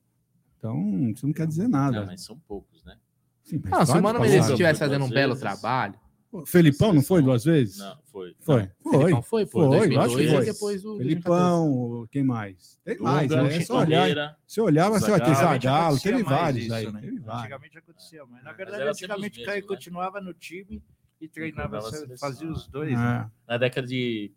Então, 0.65 1.09
isso 1.11 1.27
não 1.27 1.33
quer 1.33 1.45
dizer 1.45 1.67
nada. 1.67 1.99
Não, 1.99 2.05
mas 2.07 2.23
são 2.23 2.39
poucos, 2.39 2.83
né? 2.83 2.97
Sim, 3.43 3.61
ah, 3.71 3.85
se 3.85 3.91
o 3.91 4.01
Mano 4.01 4.19
Menezes 4.19 4.49
estivesse 4.49 4.79
fazendo 4.79 5.05
um 5.05 5.09
belo 5.09 5.35
trabalho. 5.35 5.93
O 6.31 6.45
Felipão 6.45 6.91
não 6.91 7.01
foi 7.01 7.21
duas 7.21 7.45
vezes? 7.45 7.77
Não, 7.77 7.97
foi. 8.05 8.35
Foi. 8.39 8.69
Foi. 8.81 8.97
Felipão 8.97 9.21
foi, 9.21 9.45
foi. 9.45 9.67
foi 9.67 9.89
2002, 9.89 10.31
foi. 10.31 10.45
Depois 10.45 10.85
o 10.85 10.97
Felipão, 10.97 12.07
quem 12.11 12.23
mais? 12.23 12.79
Tem 12.83 12.97
mais, 12.97 13.29
né? 13.29 13.55
É 13.55 13.61
só 13.61 13.79
olhar. 13.79 14.37
Se 14.45 14.59
olhar, 14.59 14.89
você 14.89 15.11
vai 15.11 15.21
ter 15.21 15.35
Zagallo, 15.35 15.99
teve 15.99 16.23
vários 16.23 16.71
aí. 16.71 16.91
Né? 16.91 16.99
Teve 16.99 17.19
vários. 17.19 17.43
Antigamente 17.43 17.77
acontecia, 17.77 18.25
mas 18.25 18.43
na 18.43 18.51
verdade, 18.51 18.83
antigamente 18.83 19.41
o 19.41 19.45
Caio 19.45 19.61
né? 19.61 19.67
continuava 19.67 20.19
no 20.19 20.33
time 20.33 20.83
e 21.21 21.27
treinava, 21.29 21.79
fazia 22.19 22.51
os 22.51 22.67
dois. 22.67 22.91
É. 22.91 22.95
Né? 22.95 23.31
Na 23.47 23.57
década 23.57 23.87
de 23.87 24.33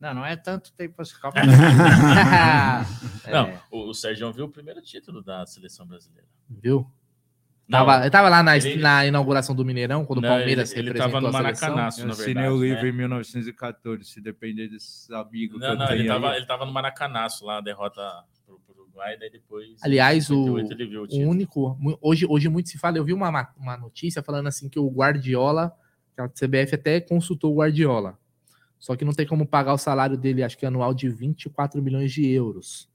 não, 0.00 0.14
não 0.14 0.24
é 0.24 0.34
tanto 0.34 0.72
tempo 0.72 1.02
assim. 1.02 1.12
não, 3.30 3.48
é. 3.48 3.60
o, 3.70 3.90
o 3.90 3.94
Sérgio 3.94 4.32
viu 4.32 4.46
o 4.46 4.48
primeiro 4.48 4.80
título 4.80 5.22
da 5.22 5.44
seleção 5.44 5.86
brasileira. 5.86 6.26
Viu? 6.48 6.90
Não, 7.68 7.84
tava, 7.86 8.04
eu 8.04 8.10
tava 8.10 8.28
lá 8.28 8.42
na, 8.42 8.56
ele, 8.56 8.82
na 8.82 9.06
inauguração 9.06 9.54
do 9.54 9.64
Mineirão, 9.64 10.04
quando 10.04 10.22
não, 10.22 10.28
o 10.28 10.32
Palmeiras 10.32 10.72
ele, 10.72 10.90
ele 10.90 10.98
tava 10.98 11.20
no 11.20 11.30
Maracanaço, 11.30 12.04
na 12.04 12.14
verdade. 12.14 12.46
Eu 12.46 12.54
o 12.54 12.64
livro 12.64 12.82
né? 12.82 12.88
em 12.88 12.92
1914, 12.92 14.04
se 14.04 14.20
depender 14.20 14.66
desses 14.68 15.08
amigos 15.10 15.60
não, 15.60 15.76
não, 15.76 15.92
ele 15.92 16.08
tava, 16.08 16.36
ele 16.36 16.46
tava 16.46 16.66
no 16.66 16.72
Maracanaço 16.72 17.44
lá, 17.44 17.58
a 17.58 17.60
derrota 17.60 18.02
pro, 18.44 18.58
pro 18.58 18.82
Uruguai, 18.82 19.16
daí 19.16 19.30
depois... 19.30 19.76
Aliás, 19.82 20.30
o, 20.30 20.56
o, 20.56 20.58
o 20.58 21.28
único... 21.28 21.78
Hoje, 22.00 22.26
hoje 22.28 22.48
muito 22.48 22.70
se 22.70 22.76
fala, 22.76 22.98
eu 22.98 23.04
vi 23.04 23.12
uma, 23.12 23.52
uma 23.56 23.76
notícia 23.76 24.20
falando 24.20 24.48
assim 24.48 24.68
que 24.68 24.80
o 24.80 24.90
Guardiola, 24.90 25.72
que 26.12 26.20
a 26.20 26.28
CBF 26.28 26.74
até 26.74 27.00
consultou 27.00 27.52
o 27.52 27.58
Guardiola, 27.58 28.18
só 28.80 28.96
que 28.96 29.04
não 29.04 29.12
tem 29.12 29.26
como 29.26 29.46
pagar 29.46 29.74
o 29.74 29.78
salário 29.78 30.16
dele, 30.16 30.42
acho 30.42 30.56
que 30.56 30.64
anual 30.64 30.94
de 30.94 31.08
24 31.10 31.82
milhões 31.82 32.10
de 32.10 32.26
euros. 32.26 32.90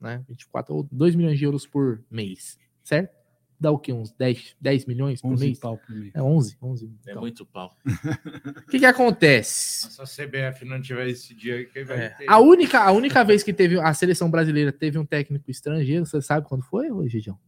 Né? 0.00 0.22
24 0.28 0.74
ou 0.74 0.88
2 0.90 1.14
milhões 1.14 1.38
de 1.38 1.44
euros 1.44 1.66
por 1.66 2.02
mês, 2.10 2.58
certo? 2.82 3.20
Dá 3.60 3.70
o 3.70 3.78
quê? 3.78 3.92
Uns 3.92 4.10
10, 4.12 4.56
10 4.58 4.86
milhões 4.86 5.20
por 5.20 5.38
mês? 5.38 5.58
Pau 5.58 5.76
por 5.76 5.94
mês. 5.94 6.12
É 6.14 6.22
11, 6.22 6.56
11. 6.60 6.86
É 6.86 7.10
então. 7.10 7.20
muito 7.20 7.44
pau. 7.44 7.76
O 7.84 8.70
que, 8.70 8.78
que 8.78 8.86
acontece? 8.86 9.92
Se 9.92 10.00
a 10.00 10.04
CBF 10.04 10.64
não 10.64 10.80
tiver 10.80 11.08
esse 11.08 11.34
dia, 11.34 11.66
quem 11.66 11.84
vai 11.84 12.06
é. 12.06 12.08
ter? 12.08 12.28
A 12.28 12.38
única, 12.38 12.80
a 12.80 12.90
única 12.90 13.22
vez 13.22 13.42
que 13.42 13.52
teve 13.52 13.78
a 13.78 13.92
seleção 13.92 14.30
brasileira 14.30 14.72
teve 14.72 14.98
um 14.98 15.04
técnico 15.04 15.50
estrangeiro, 15.50 16.06
você 16.06 16.22
sabe 16.22 16.48
quando 16.48 16.62
foi, 16.62 16.88
Gigião? 17.08 17.38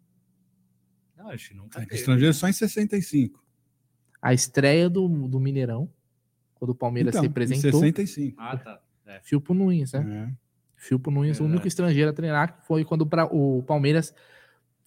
Não, 1.17 1.31
acho 1.31 1.49
que 1.49 1.57
nunca 1.57 1.81
teve. 1.81 1.95
Estrangeiro 1.95 2.35
só 2.35 2.47
em 2.47 2.53
65. 2.53 3.43
A 4.21 4.35
estreia 4.35 4.91
do, 4.91 5.09
do 5.27 5.41
Mineirão 5.41 5.91
quando 6.63 6.71
o 6.71 6.75
Palmeiras 6.77 7.13
então, 7.13 7.23
se 7.23 7.27
representou. 7.27 7.85
Em 7.85 7.93
65. 7.93 8.37
Ah, 8.41 8.57
tá. 8.57 8.81
É. 9.05 9.19
Filpo 9.21 9.53
Nunes, 9.53 9.93
né? 9.95 10.29
É. 10.31 10.33
Filpo 10.77 11.11
Nunes, 11.11 11.41
é 11.41 11.43
o 11.43 11.47
único 11.47 11.67
estrangeiro 11.67 12.11
a 12.11 12.13
treinar, 12.13 12.61
foi 12.63 12.85
quando 12.85 13.09
o 13.33 13.63
Palmeiras 13.65 14.15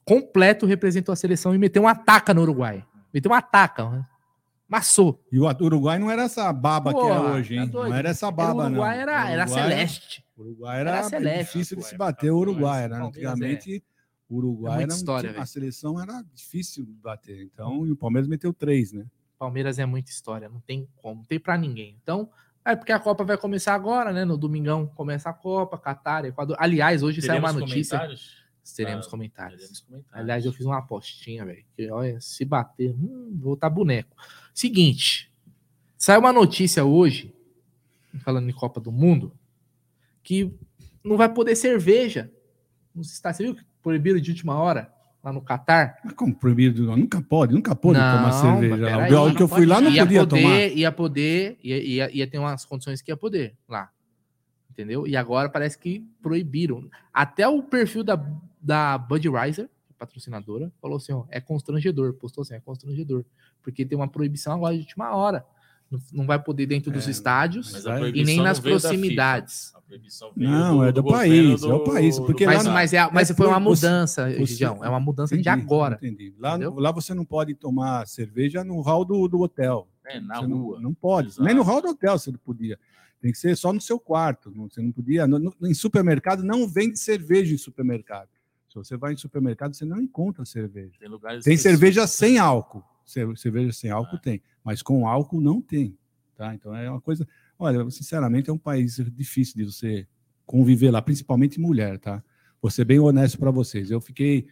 completo 0.06 0.66
representou 0.66 1.12
a 1.12 1.18
seleção 1.18 1.54
e 1.54 1.58
meteu 1.58 1.84
um 1.84 1.88
ataca 1.88 2.34
no 2.34 2.44
Uruguai. 2.44 2.86
Meteu 3.14 3.30
um 3.30 3.36
ataca, 3.36 3.90
né? 3.90 4.06
Massou. 4.70 5.22
E 5.30 5.38
o 5.38 5.44
Uruguai 5.44 6.00
não 6.00 6.10
era 6.10 6.24
essa 6.24 6.52
baba 6.54 6.94
Pô, 6.94 7.02
que 7.02 7.12
é 7.12 7.20
hoje, 7.20 7.56
hein? 7.58 7.70
Tá 7.70 7.74
não 7.74 7.94
era 7.94 8.10
essa 8.10 8.32
baba, 8.32 8.64
o 8.64 8.66
Uruguai 8.68 8.96
não. 8.96 9.02
Era, 9.02 9.12
Uruguai 9.12 9.34
era 9.34 9.48
celeste. 9.48 10.26
O 10.38 10.42
Uruguai 10.44 10.80
era, 10.80 10.92
era 10.92 11.04
celeste, 11.04 11.40
difícil 11.40 11.78
de 11.78 11.84
se 11.84 11.98
bater 11.98 12.32
o 12.32 12.38
Uruguai. 12.38 12.84
Era, 12.84 13.04
antigamente, 13.04 13.84
o 14.30 14.38
Uruguai 14.38 14.84
era 14.84 14.94
história, 14.94 15.36
a 15.38 15.46
seleção 15.46 16.02
era 16.02 16.24
difícil 16.34 16.86
de 16.86 16.94
bater. 16.94 17.42
Então, 17.42 17.86
e 17.86 17.92
o 17.92 17.98
Palmeiras 17.98 18.30
meteu 18.30 18.54
três, 18.54 18.94
né? 18.94 19.06
Palmeiras 19.46 19.78
é 19.78 19.86
muita 19.86 20.10
história, 20.10 20.50
não 20.50 20.60
tem 20.60 20.90
como, 20.98 21.18
não 21.18 21.24
tem 21.24 21.40
para 21.40 21.56
ninguém. 21.56 21.96
Então, 22.02 22.32
é 22.66 22.76
porque 22.76 22.92
a 22.92 23.00
Copa 23.00 23.24
vai 23.24 23.38
começar 23.38 23.76
agora, 23.76 24.12
né? 24.12 24.26
No 24.26 24.36
domingão 24.36 24.88
começa 24.88 25.30
a 25.30 25.34
Copa, 25.34 25.78
Catar, 25.78 26.26
Equador. 26.26 26.58
Aliás, 26.60 27.04
hoje 27.04 27.22
saiu 27.22 27.40
uma 27.40 27.54
notícia. 27.54 27.96
Comentários? 27.96 28.44
Teremos, 28.76 29.06
ah, 29.06 29.10
comentários. 29.12 29.62
teremos 29.62 29.80
comentários. 29.82 30.20
Aliás, 30.20 30.46
eu 30.46 30.52
fiz 30.52 30.66
uma 30.66 30.80
apostinha, 30.80 31.46
velho. 31.46 31.64
Que 31.78 31.92
olha, 31.92 32.20
se 32.20 32.44
bater, 32.44 32.90
hum, 32.90 33.38
vou 33.40 33.54
estar 33.54 33.70
boneco. 33.70 34.18
Seguinte, 34.52 35.32
saiu 35.96 36.22
uma 36.22 36.34
notícia 36.34 36.84
hoje, 36.84 37.32
falando 38.24 38.50
em 38.50 38.54
Copa 38.54 38.82
do 38.82 38.92
Mundo, 38.92 39.32
que 40.24 40.52
não 41.04 41.18
vai 41.18 41.32
poder 41.32 41.56
cerveja. 41.56 42.32
Não 42.96 43.04
se 43.04 43.14
está, 43.14 43.32
você 43.32 43.44
viu 43.44 43.54
que 43.54 43.64
proibiram 43.84 44.20
de 44.20 44.32
última 44.32 44.56
hora? 44.56 44.92
Lá 45.26 45.34
no 45.34 45.42
Catar. 45.42 45.98
Mas 46.04 46.14
como 46.14 46.36
proibido? 46.36 46.96
Nunca 46.96 47.20
pode, 47.20 47.54
nunca 47.54 47.76
pode 47.76 47.98
não, 47.98 48.18
tomar 48.18 48.32
cerveja. 48.32 48.98
Lá. 48.98 49.24
O 49.24 49.36
que 49.36 49.42
eu 49.42 49.48
fui 49.48 49.66
lá 49.66 49.82
não 49.82 49.90
ia 49.90 50.04
podia 50.04 50.20
poder, 50.20 50.42
tomar. 50.42 50.60
Ia 50.60 50.92
poder, 50.92 51.58
ia, 51.64 51.84
ia, 51.84 52.16
ia 52.16 52.28
ter 52.28 52.38
umas 52.38 52.64
condições 52.64 53.02
que 53.02 53.12
ia 53.12 53.18
poder 53.18 53.58
lá. 53.68 53.90
Entendeu? 54.70 55.08
E 55.08 55.18
agora 55.18 55.50
parece 55.50 55.80
que 55.80 56.06
proibiram. 56.22 56.88
Até 57.12 57.48
o 57.48 57.64
perfil 57.64 58.04
da, 58.04 58.24
da 58.62 58.98
Budweiser, 59.00 59.68
patrocinadora, 59.98 60.72
falou 60.80 60.98
assim: 60.98 61.14
ó, 61.14 61.26
é 61.30 61.42
constrangedor. 61.42 62.14
Postou 62.14 62.44
assim: 62.44 62.54
é 62.54 62.60
constrangedor. 62.60 63.26
Porque 63.64 63.84
tem 63.84 63.98
uma 63.98 64.08
proibição 64.08 64.54
agora 64.54 64.76
de 64.76 64.82
última 64.82 65.16
hora 65.16 65.44
não 66.12 66.26
vai 66.26 66.42
poder 66.42 66.66
dentro 66.66 66.92
dos 66.92 67.08
é, 67.08 67.12
estádios 67.12 67.86
e 68.14 68.24
nem 68.24 68.42
nas 68.42 68.60
proximidades. 68.60 69.74
Não, 70.36 70.84
é 70.84 70.92
do, 70.92 71.04
do 71.04 71.10
país, 71.10 71.62
do, 71.62 71.72
é 71.72 71.74
o 71.74 71.84
país. 71.84 72.20
Porque 72.20 72.46
mas, 72.46 72.66
lá, 72.66 72.74
mas, 72.74 72.94
é, 72.94 73.10
mas 73.12 73.30
é 73.30 73.34
foi 73.34 73.48
uma 73.48 73.60
mudança, 73.60 74.30
você, 74.38 74.64
é 74.64 74.70
uma 74.70 75.00
mudança 75.00 75.36
entendi, 75.36 75.44
de 75.44 75.50
agora. 75.50 75.96
Entendi. 76.02 76.34
Lá, 76.40 76.58
lá 76.58 76.92
você 76.92 77.14
não 77.14 77.24
pode 77.24 77.54
tomar 77.54 78.08
cerveja 78.08 78.64
no 78.64 78.82
hall 78.82 79.06
do, 79.06 79.28
do 79.28 79.40
hotel. 79.40 79.88
É, 80.06 80.20
na 80.20 80.40
você 80.40 80.46
rua. 80.48 80.76
Não, 80.76 80.82
não 80.84 80.94
pode. 80.94 81.30
Exato. 81.30 81.44
Nem 81.44 81.54
no 81.54 81.62
hall 81.62 81.82
do 81.82 81.90
hotel 81.90 82.18
você 82.18 82.32
não 82.32 82.40
podia. 82.40 82.80
Tem 83.22 83.32
que 83.32 83.38
ser 83.38 83.56
só 83.56 83.72
no 83.72 83.82
seu 83.82 84.00
quarto. 84.00 84.52
Não, 84.52 84.70
você 84.70 84.82
não 84.82 84.92
podia. 84.92 85.28
No, 85.28 85.40
no, 85.40 85.56
em 85.64 85.74
supermercado 85.74 86.44
não 86.44 86.68
vende 86.68 87.00
cerveja 87.00 87.54
em 87.54 87.58
supermercado. 87.58 88.30
Se 88.68 88.76
você 88.76 88.98
vai 88.98 89.14
em 89.14 89.18
supermercado, 89.18 89.74
você 89.74 89.86
não 89.86 90.02
encontra 90.02 90.44
cerveja. 90.46 90.94
Tem, 91.00 91.40
tem 91.42 91.58
cerveja 91.58 92.06
sem 92.08 92.40
álcool 92.40 92.84
cerveja 93.06 93.72
sem 93.72 93.90
álcool 93.90 94.16
ah. 94.16 94.20
tem, 94.20 94.42
mas 94.64 94.82
com 94.82 95.08
álcool 95.08 95.42
não 95.42 95.62
tem. 95.62 95.98
Tá? 96.36 96.54
Então 96.54 96.76
é 96.76 96.90
uma 96.90 97.02
coisa. 97.02 97.28
Olha, 97.58 97.90
sinceramente, 97.90 98.50
é 98.50 98.54
um 98.54 98.58
país 98.58 98.96
difícil 99.14 99.56
de 99.56 99.72
você 99.72 100.08
conviver 100.46 100.92
lá, 100.92 101.02
principalmente 101.02 101.60
mulher, 101.60 101.98
tá? 101.98 102.24
Vou 102.62 102.70
ser 102.70 102.84
bem 102.84 103.00
honesto 103.00 103.38
para 103.38 103.52
vocês. 103.52 103.90
Eu 103.90 104.02
fiquei 104.02 104.48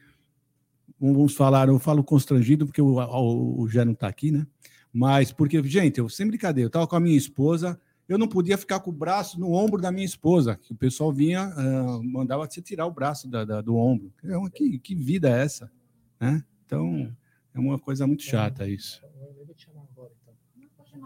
vamos 1.00 1.36
falar, 1.36 1.68
eu 1.68 1.80
falo 1.80 2.04
constrangido 2.04 2.66
porque 2.66 2.82
o, 2.82 2.96
o, 2.98 3.62
o 3.62 3.68
Gé 3.68 3.84
não 3.84 3.94
está 3.94 4.08
aqui, 4.08 4.32
né? 4.32 4.48
Mas 4.92 5.32
porque, 5.32 5.62
gente, 5.64 6.00
eu 6.00 6.08
sem 6.08 6.28
brincadeira, 6.28 6.66
eu 6.66 6.68
estava 6.68 6.88
com 6.88 6.96
a 6.96 7.00
minha 7.00 7.18
esposa, 7.18 7.80
eu 8.08 8.18
não 8.18 8.28
podia 8.28 8.58
ficar 8.58 8.80
com 8.80 8.92
o 8.92 8.94
braço 8.94 9.40
no 9.40 9.52
ombro 9.52 9.82
da 9.82 9.92
minha 9.92 10.06
esposa, 10.06 10.56
que 10.56 10.72
o 10.72 10.76
pessoal 10.76 11.12
vinha, 11.12 11.48
uh, 11.50 12.04
mandava 12.04 12.46
você 12.46 12.62
tirar 12.62 12.86
o 12.86 12.92
braço 12.92 13.28
da, 13.28 13.44
da, 13.44 13.62
do 13.62 13.76
ombro. 13.76 14.14
É 14.24 14.50
que, 14.52 14.78
que 14.78 14.96
vida 14.96 15.30
é 15.30 15.42
essa? 15.42 15.72
Né? 16.20 16.44
Então, 16.66 16.96
é 16.96 17.12
uma 17.60 17.80
coisa 17.80 18.08
muito 18.08 18.24
chata 18.24 18.68
isso. 18.68 19.02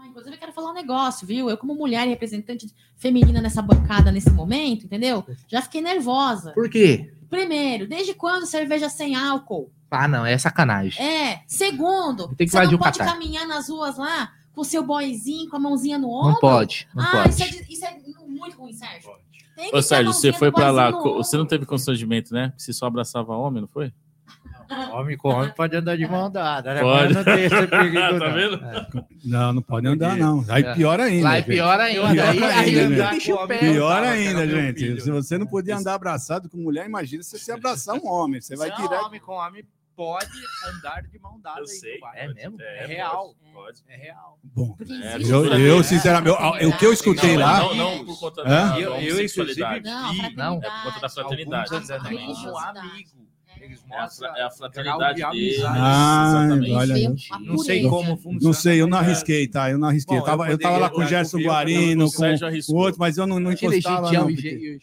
Inclusive, 0.06 0.36
eu 0.36 0.40
quero 0.40 0.52
falar 0.52 0.70
um 0.70 0.74
negócio, 0.74 1.26
viu? 1.26 1.48
Eu, 1.48 1.56
como 1.56 1.74
mulher 1.74 2.06
e 2.06 2.10
representante 2.10 2.66
feminina 2.96 3.40
nessa 3.40 3.62
bancada 3.62 4.10
nesse 4.10 4.30
momento, 4.30 4.84
entendeu? 4.84 5.24
Já 5.46 5.62
fiquei 5.62 5.80
nervosa. 5.80 6.52
Por 6.52 6.68
quê? 6.68 7.12
Primeiro, 7.30 7.86
desde 7.86 8.14
quando 8.14 8.46
cerveja 8.46 8.88
sem 8.88 9.14
álcool? 9.14 9.70
Ah, 9.90 10.08
não, 10.08 10.26
é 10.26 10.36
sacanagem. 10.36 11.02
É. 11.02 11.42
Segundo, 11.46 12.34
Tem 12.34 12.46
que 12.46 12.52
você 12.52 12.64
não 12.64 12.74
um 12.74 12.78
pode 12.78 12.98
catar. 12.98 13.12
caminhar 13.12 13.46
nas 13.46 13.68
ruas 13.68 13.96
lá 13.96 14.32
com 14.52 14.62
o 14.62 14.64
seu 14.64 14.82
boyzinho, 14.82 15.48
com 15.48 15.56
a 15.56 15.60
mãozinha 15.60 15.98
no 15.98 16.10
ombro? 16.10 16.32
Não 16.32 16.40
pode, 16.40 16.88
não 16.94 17.04
ah, 17.04 17.10
pode. 17.12 17.30
Isso, 17.30 17.42
é, 17.42 17.66
isso 17.72 17.84
é 17.84 17.98
muito 18.26 18.56
ruim, 18.58 18.72
Sérgio. 18.72 19.10
Tem 19.54 19.70
que 19.70 19.76
Ô, 19.76 19.82
Sérgio, 19.82 20.12
você 20.12 20.32
foi 20.32 20.50
pra 20.50 20.70
lá, 20.70 20.90
você 20.90 21.36
não 21.36 21.46
teve 21.46 21.64
constrangimento, 21.64 22.34
né? 22.34 22.52
Você 22.56 22.72
só 22.72 22.86
abraçava 22.86 23.36
homem, 23.36 23.60
não 23.60 23.68
foi? 23.68 23.92
Homem 24.92 25.16
com 25.16 25.28
homem 25.30 25.50
pode 25.54 25.76
andar 25.76 25.96
de 25.96 26.06
mão 26.06 26.30
dada, 26.30 26.74
né? 26.74 26.80
Pode. 26.80 27.14
Mas 27.14 27.16
não 27.16 27.24
tem 27.24 27.44
esse 27.44 27.66
perigo, 27.66 27.94
Tá 28.00 28.12
não. 28.12 28.32
vendo? 28.34 28.64
É. 28.64 28.86
Não, 29.24 29.52
não 29.54 29.62
pode 29.62 29.86
andar, 29.86 30.16
não. 30.16 30.44
Aí 30.48 30.62
É. 30.62 30.74
pior 30.74 31.00
ainda. 31.00 31.24
Lá 31.24 31.36
é 31.38 31.42
pior 31.42 31.80
ainda. 31.80 32.12
Pior 32.12 32.28
aí, 32.28 32.42
aí 32.44 32.80
ainda, 32.80 32.86
o 32.86 32.98
né? 32.98 33.10
bicho 33.10 33.46
pega. 33.46 33.60
Pior 33.72 33.94
tava, 33.94 34.06
ainda, 34.10 34.46
gente. 34.48 34.78
filho. 34.78 35.00
Se 35.00 35.10
você 35.10 35.38
não 35.38 35.46
podia 35.46 35.76
andar 35.76 35.94
abraçado 35.94 36.48
com 36.48 36.58
mulher, 36.58 36.86
imagina 36.86 37.22
se 37.22 37.38
você 37.38 37.52
abraçar 37.52 37.94
um 37.96 38.06
homem. 38.06 38.40
Você 38.40 38.56
vai 38.56 38.68
Não, 38.68 38.76
tirar. 38.76 39.02
homem 39.04 39.20
com 39.20 39.32
homem 39.32 39.64
pode 39.96 40.30
andar 40.76 41.02
de 41.02 41.18
mão 41.18 41.40
dada. 41.40 41.58
Eu 41.58 41.62
aí, 41.64 41.68
sei. 41.68 41.94
não 41.94 42.00
vai. 42.08 42.20
É 42.20 42.28
mesmo? 42.32 42.56
É 42.62 42.86
real. 42.86 43.34
Pode. 43.52 43.78
É 43.88 43.96
real. 43.96 44.38
Bom, 44.44 44.76
É, 45.02 45.16
eu, 45.20 45.44
eu 45.46 45.82
sinceramente, 45.82 46.36
eu- 46.60 46.68
o 46.68 46.76
que 46.78 46.86
eu 46.86 46.92
escutei 46.92 47.36
Não, 47.36 47.40
lá. 47.44 47.58
Não, 47.58 47.74
não 47.74 48.04
por 48.04 48.20
conta 48.20 48.44
da, 48.44 48.78
Eu- 48.78 48.94
eu, 48.94 49.20
inclusive, 49.24 49.60
Não, 49.82 50.12
vi- 50.12 50.36
Não. 50.36 50.58
É 50.58 50.70
por 50.70 50.82
conta 50.84 51.00
da 51.00 51.08
fraternidade. 51.08 51.74
Alguns 51.74 51.90
exatamente. 51.90 52.24
como 52.26 52.52
um 52.52 52.58
amigo. 52.58 53.17
Eles 53.68 53.84
É 53.90 53.94
a, 53.96 54.00
mostram 54.02 54.36
é 54.36 54.42
a 54.42 54.50
fraternidade 54.50 55.20
grau 55.20 55.32
de 55.32 55.38
deles. 55.38 55.54
amizade. 55.64 55.78
Ah, 55.80 56.24
exatamente. 56.46 56.72
olha 56.72 56.94
a 57.30 57.38
Não 57.40 57.58
sei 57.58 57.82
como 57.88 58.16
funciona. 58.16 58.38
Não 58.42 58.52
sei, 58.52 58.80
eu 58.80 58.86
não 58.86 58.98
é- 58.98 59.00
arrisquei, 59.00 59.46
tá? 59.48 59.70
Eu 59.70 59.78
não 59.78 59.88
arrisquei. 59.88 60.16
Bom, 60.16 60.22
eu, 60.22 60.26
tava, 60.26 60.46
eu 60.46 60.50
eu 60.52 60.58
tava 60.58 60.78
lá 60.78 60.90
com 60.90 60.98
o 60.98 61.02
eu 61.02 61.06
Gerson 61.08 61.38
Guarino, 61.42 62.04
o 62.06 62.10
com 62.10 62.16
Sérgio 62.18 62.48
o 62.74 62.76
outro, 62.78 62.98
mas 62.98 63.18
eu 63.18 63.26
não, 63.26 63.38
não 63.38 63.52
encostava, 63.52 64.10
não. 64.12 64.26
porque- 64.26 64.78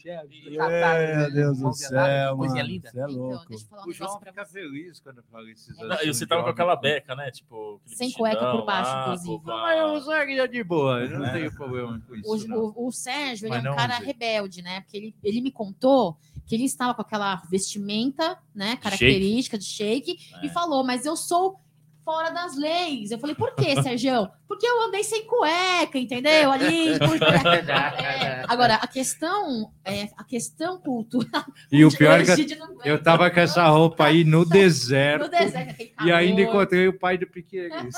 Meu 0.49 0.57
Catar, 0.57 1.29
Deus 1.31 1.57
do 1.59 1.73
céu, 1.73 2.37
Coisinha 2.37 2.63
mano. 2.63 2.73
linda. 2.73 2.89
Você 2.91 2.99
é 2.99 3.03
Então, 3.03 3.15
louco. 3.15 3.45
deixa 3.49 3.63
eu 3.65 3.69
falar 3.69 3.87
O 3.87 3.91
João 3.93 4.19
fica 4.19 4.45
você. 4.45 4.51
feliz 4.53 4.99
quando 4.99 5.23
fala 5.31 5.49
esses 5.51 5.77
Não, 5.77 5.87
e 5.87 5.93
assuntos 5.93 6.17
você 6.17 6.27
tava 6.27 6.43
com 6.43 6.49
aquela 6.49 6.75
beca, 6.75 7.15
né? 7.15 7.31
Tipo, 7.31 7.81
Sem 7.85 8.11
cueca 8.11 8.51
por 8.51 8.65
baixo, 8.65 8.91
inclusive. 9.01 9.51
a- 9.51 9.61
Mas 9.61 9.79
eu 9.79 9.87
usaria 9.93 10.47
de 10.47 10.63
boa, 10.63 10.99
eu 11.01 11.19
não 11.19 11.25
É. 11.25 11.31
tenho 11.33 11.51
problema 11.53 12.01
com 12.07 12.15
isso. 12.15 12.73
O, 12.75 12.91
Sérgio 12.91 13.47
ele 13.47 13.67
é 13.67 13.71
um 13.71 13.75
cara 13.75 13.97
rebelde, 13.97 14.61
né? 14.61 14.81
Porque 14.81 14.97
ele, 14.97 15.15
ele 15.23 15.41
me 15.41 15.51
contou 15.51 16.17
que 16.45 16.53
ele 16.55 16.65
estava 16.65 16.93
com 16.93 17.01
aquela 17.01 17.35
vestimenta, 17.49 18.37
né? 18.53 18.74
Característica 18.77 19.57
de 19.57 19.65
shake, 19.65 20.17
É. 20.41 20.45
e 20.45 20.49
falou: 20.49 20.83
Mas 20.83 21.05
eu 21.05 21.15
sou 21.15 21.59
fora 22.05 22.29
das 22.29 22.55
leis. 22.55 23.09
Eu 23.11 23.17
falei: 23.19 23.35
Por 23.35 23.53
quê, 23.55 23.81
Sérgio? 23.81 24.29
Porque 24.47 24.65
eu 24.67 24.79
andei 24.83 25.03
sem 25.03 25.25
cueca, 25.25 25.97
entendeu? 25.97 26.51
Ali. 26.51 26.99
porque- 26.99 27.25
É. 27.65 28.43
Agora, 28.47 28.75
a 28.75 28.85
questão, 28.87 29.71
é, 29.83 30.03
a 30.15 30.23
questão 30.23 30.79
cultural. 30.79 31.43
E 31.71 31.83
o 31.83 31.89
pior 31.89 32.21
é 32.21 32.23
que 32.23 32.57
eu 32.85 33.01
tava 33.01 33.29
com 33.31 33.39
essa 33.39 33.67
roupa 33.67 34.05
aí 34.05 34.23
no 34.23 34.45
deserto. 34.45 35.23
no 35.23 35.29
deserto, 35.29 35.81
E 36.05 36.11
ainda 36.11 36.41
encontrei 36.41 36.87
o 36.87 36.97
pai 36.97 37.17
do 37.17 37.25
Piqueires. 37.25 37.95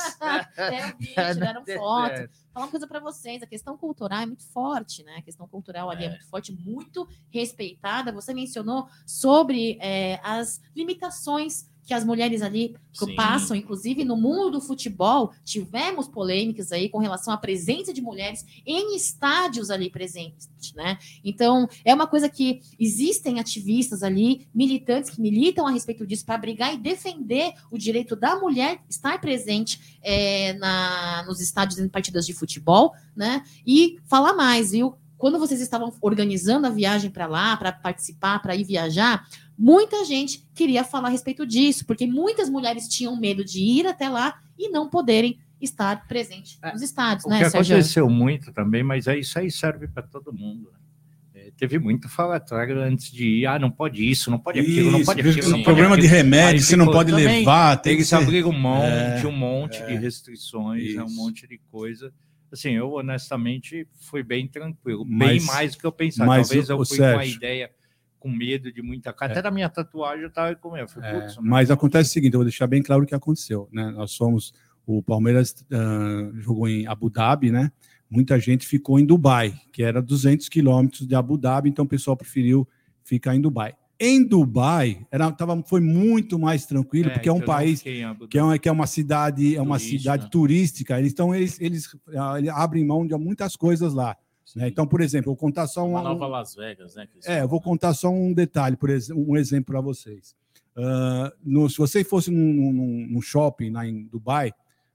Deram 0.55 0.93
vídeo, 0.97 1.39
deram 1.39 1.65
foto. 1.65 2.29
falar 2.53 2.65
uma 2.65 2.67
coisa 2.69 2.87
para 2.87 2.99
vocês, 3.01 3.43
a 3.43 3.45
questão 3.45 3.77
cultural 3.77 4.21
é 4.21 4.25
muito 4.25 4.45
forte, 4.47 5.03
né? 5.03 5.15
A 5.17 5.21
questão 5.21 5.47
cultural 5.49 5.89
ali 5.89 6.05
é, 6.05 6.07
É. 6.07 6.09
muito 6.11 6.29
forte, 6.29 6.51
muito 6.53 7.07
respeitada. 7.29 8.11
Você 8.13 8.33
mencionou 8.33 8.87
sobre 9.05 9.77
é, 9.81 10.17
as 10.23 10.61
limitações 10.73 11.69
que 11.87 11.93
as 11.93 12.03
mulheres 12.03 12.41
ali 12.41 12.75
Sim. 12.91 13.15
passam, 13.15 13.55
inclusive 13.55 14.03
no 14.03 14.17
mundo 14.17 14.51
do 14.51 14.61
futebol, 14.61 15.31
tivemos 15.45 16.05
polêmicas 16.05 16.73
aí 16.73 16.89
com 16.89 16.97
relação 16.97 17.33
à 17.33 17.37
presença 17.37 17.93
de 17.93 18.01
mulheres 18.01 18.45
em 18.65 18.93
estádios 18.93 19.69
ali 19.69 19.89
presentes, 19.89 20.49
né? 20.75 20.97
Então, 21.23 21.65
é 21.85 21.95
uma 21.95 22.05
coisa 22.05 22.27
que 22.27 22.59
existem 22.77 23.39
ativistas 23.39 24.03
ali, 24.03 24.49
militantes 24.53 25.09
que 25.09 25.21
militam 25.21 25.65
a 25.65 25.71
respeito 25.71 26.05
disso 26.05 26.25
para 26.25 26.37
brigar 26.37 26.73
e 26.73 26.77
defender 26.77 27.53
o 27.71 27.77
direito 27.77 28.17
da 28.17 28.35
mulher 28.35 28.81
estar 28.89 29.21
presente 29.21 29.97
é, 30.03 30.53
na, 30.55 31.23
nos 31.25 31.39
estádios 31.39 31.79
em 31.79 31.87
partidas 31.87 32.25
de 32.25 32.33
futebol, 32.33 32.93
né? 33.15 33.43
E 33.65 33.97
falar 34.05 34.33
mais, 34.33 34.71
viu? 34.71 34.97
Quando 35.17 35.39
vocês 35.39 35.61
estavam 35.61 35.91
organizando 35.99 36.67
a 36.67 36.69
viagem 36.69 37.09
para 37.09 37.25
lá, 37.25 37.57
para 37.57 37.71
participar, 37.71 38.39
para 38.39 38.55
ir 38.55 38.63
viajar, 38.63 39.25
muita 39.57 40.03
gente 40.05 40.45
queria 40.53 40.83
falar 40.83 41.07
a 41.07 41.11
respeito 41.11 41.45
disso, 41.45 41.85
porque 41.85 42.05
muitas 42.05 42.49
mulheres 42.49 42.87
tinham 42.87 43.15
medo 43.19 43.43
de 43.43 43.59
ir 43.59 43.87
até 43.87 44.07
lá 44.09 44.39
e 44.57 44.69
não 44.69 44.89
poderem 44.89 45.39
estar 45.59 46.07
presentes 46.07 46.59
É, 46.61 46.71
nos 46.71 46.81
estádios, 46.81 47.25
O 47.25 47.29
né, 47.29 47.43
que 47.43 47.49
Sérgio? 47.49 47.75
aconteceu 47.75 48.09
muito 48.09 48.51
também, 48.53 48.83
mas 48.83 49.07
é 49.07 49.17
isso 49.17 49.39
aí 49.39 49.49
serve 49.49 49.87
para 49.87 50.03
todo 50.03 50.31
mundo. 50.31 50.69
né? 50.71 50.77
É, 51.47 51.51
teve 51.57 51.79
muito 51.79 52.07
falatório 52.07 52.79
antes 52.79 53.11
de 53.11 53.27
ir, 53.39 53.45
ah, 53.47 53.57
não 53.57 53.71
pode 53.71 54.07
isso, 54.07 54.29
não 54.29 54.37
pode 54.37 54.59
aquilo, 54.59 54.91
não 54.91 54.99
Isso, 54.99 55.05
pode 55.07 55.21
aquilo, 55.21 55.35
não 55.37 55.43
sim. 55.43 55.51
pode 55.51 55.63
problema 55.63 55.97
de 55.97 56.05
remédio, 56.07 56.61
você 56.63 56.75
não 56.75 56.85
pode 56.91 57.09
também, 57.11 57.39
levar, 57.39 57.77
tem 57.77 57.93
que 57.93 57.99
Eles 58.01 58.07
ser... 58.09 58.15
abriram 58.15 58.51
mão 58.51 58.83
É, 58.83 59.19
de 59.19 59.25
um 59.27 59.31
monte 59.31 59.77
de 59.85 59.93
é. 59.93 59.97
restrições, 59.97 60.95
é 60.95 61.03
um 61.03 61.09
monte 61.15 61.47
de 61.47 61.57
coisa. 61.71 62.13
Assim, 62.51 62.71
eu 62.71 62.91
honestamente 62.93 63.87
fui 63.99 64.23
bem 64.23 64.47
tranquilo, 64.47 65.03
bem 65.03 65.17
Mas- 65.17 65.45
mais 65.45 65.71
do 65.73 65.79
que 65.79 65.85
eu 65.85 65.91
pensava. 65.91 66.35
Talvez 66.35 66.69
eu 66.69 66.79
o 66.79 66.85
fui 66.85 66.97
com 66.97 67.03
a 67.03 67.07
Sérgio- 67.17 67.35
ideia, 67.35 67.71
com 68.19 68.29
medo 68.29 68.71
de 68.71 68.81
muita 68.81 69.13
coisa. 69.13 69.33
Até 69.33 69.41
da 69.41 69.51
minha 69.51 69.69
tatuagem 69.69 70.23
eu 70.23 70.31
tava 70.31 70.55
com 70.55 70.71
medo. 70.71 70.89
É, 71.01 71.27
mas 71.41 71.71
acontece 71.71 72.09
o 72.09 72.13
seguinte, 72.13 72.33
eu 72.33 72.39
vou 72.39 72.45
deixar 72.45 72.67
bem 72.67 72.81
claro 72.81 73.03
o 73.03 73.05
que 73.05 73.15
aconteceu, 73.15 73.69
né? 73.71 73.91
Nós 73.91 74.15
fomos, 74.15 74.53
o 74.85 75.01
Palmeiras 75.01 75.55
ah, 75.71 76.29
jogou 76.35 76.67
em 76.67 76.87
Abu 76.87 77.09
Dhabi, 77.09 77.51
né? 77.51 77.71
Muita 78.09 78.39
gente 78.39 78.65
ficou 78.65 78.99
em 78.99 79.05
Dubai, 79.05 79.53
que 79.71 79.83
era 79.83 80.01
200 80.01 80.47
quilômetros 80.47 81.05
de 81.05 81.13
Abu 81.13 81.37
Dhabi, 81.37 81.69
então 81.69 81.85
o 81.85 81.87
pessoal 81.87 82.15
preferiu 82.15 82.67
ficar 83.03 83.35
em 83.35 83.41
Dubai. 83.41 83.75
Em 83.99 84.23
Dubai, 84.23 85.05
era, 85.11 85.31
tava, 85.31 85.61
foi 85.63 85.81
muito 85.81 86.37
mais 86.37 86.65
tranquilo, 86.65 87.09
porque 87.09 87.27
é 87.27 87.33
um 87.33 87.39
não 87.39 87.45
país 87.45 87.81
que 87.81 88.37
é 88.37 88.43
uma, 88.43 88.59
que 88.59 88.69
é 88.69 88.71
uma 88.71 88.85
cidade, 88.85 89.55
é 89.55 89.61
uma 89.61 89.79
cidade 89.79 90.29
turística. 90.29 91.01
Então 91.01 91.33
eles, 91.33 91.59
eles, 91.59 91.97
ah, 92.15 92.37
eles 92.37 92.51
abrem 92.51 92.85
mão 92.85 93.07
de 93.07 93.15
muitas 93.15 93.55
coisas 93.55 93.93
lá. 93.93 94.15
Né? 94.55 94.67
Então, 94.67 94.87
por 94.87 95.01
exemplo, 95.01 95.29
eu 95.31 95.35
vou 95.35 95.39
contar 95.39 95.67
só 95.67 95.85
Uma 95.87 95.99
um, 96.01 96.03
nova 96.03 96.27
Las 96.27 96.55
Vegas, 96.55 96.95
né? 96.95 97.07
eles 97.13 97.27
é, 97.27 97.41
eu 97.41 97.47
vou 97.47 97.61
contar 97.61 97.93
só 97.93 98.09
um 98.09 98.33
detalhe, 98.33 98.75
por 98.77 98.89
exemplo, 98.89 99.25
um 99.29 99.35
exemplo 99.37 99.65
para 99.73 99.81
vocês. 99.81 100.35
Ah, 100.75 101.33
no- 101.43 101.69
se 101.69 101.77
você 101.77 102.03
fosse 102.03 102.29
num, 102.31 102.71
num- 102.71 103.07
num 103.09 103.21
shopping 103.21 103.71
lá 103.71 103.85
em 103.87 104.03
Dubai, 104.05 104.53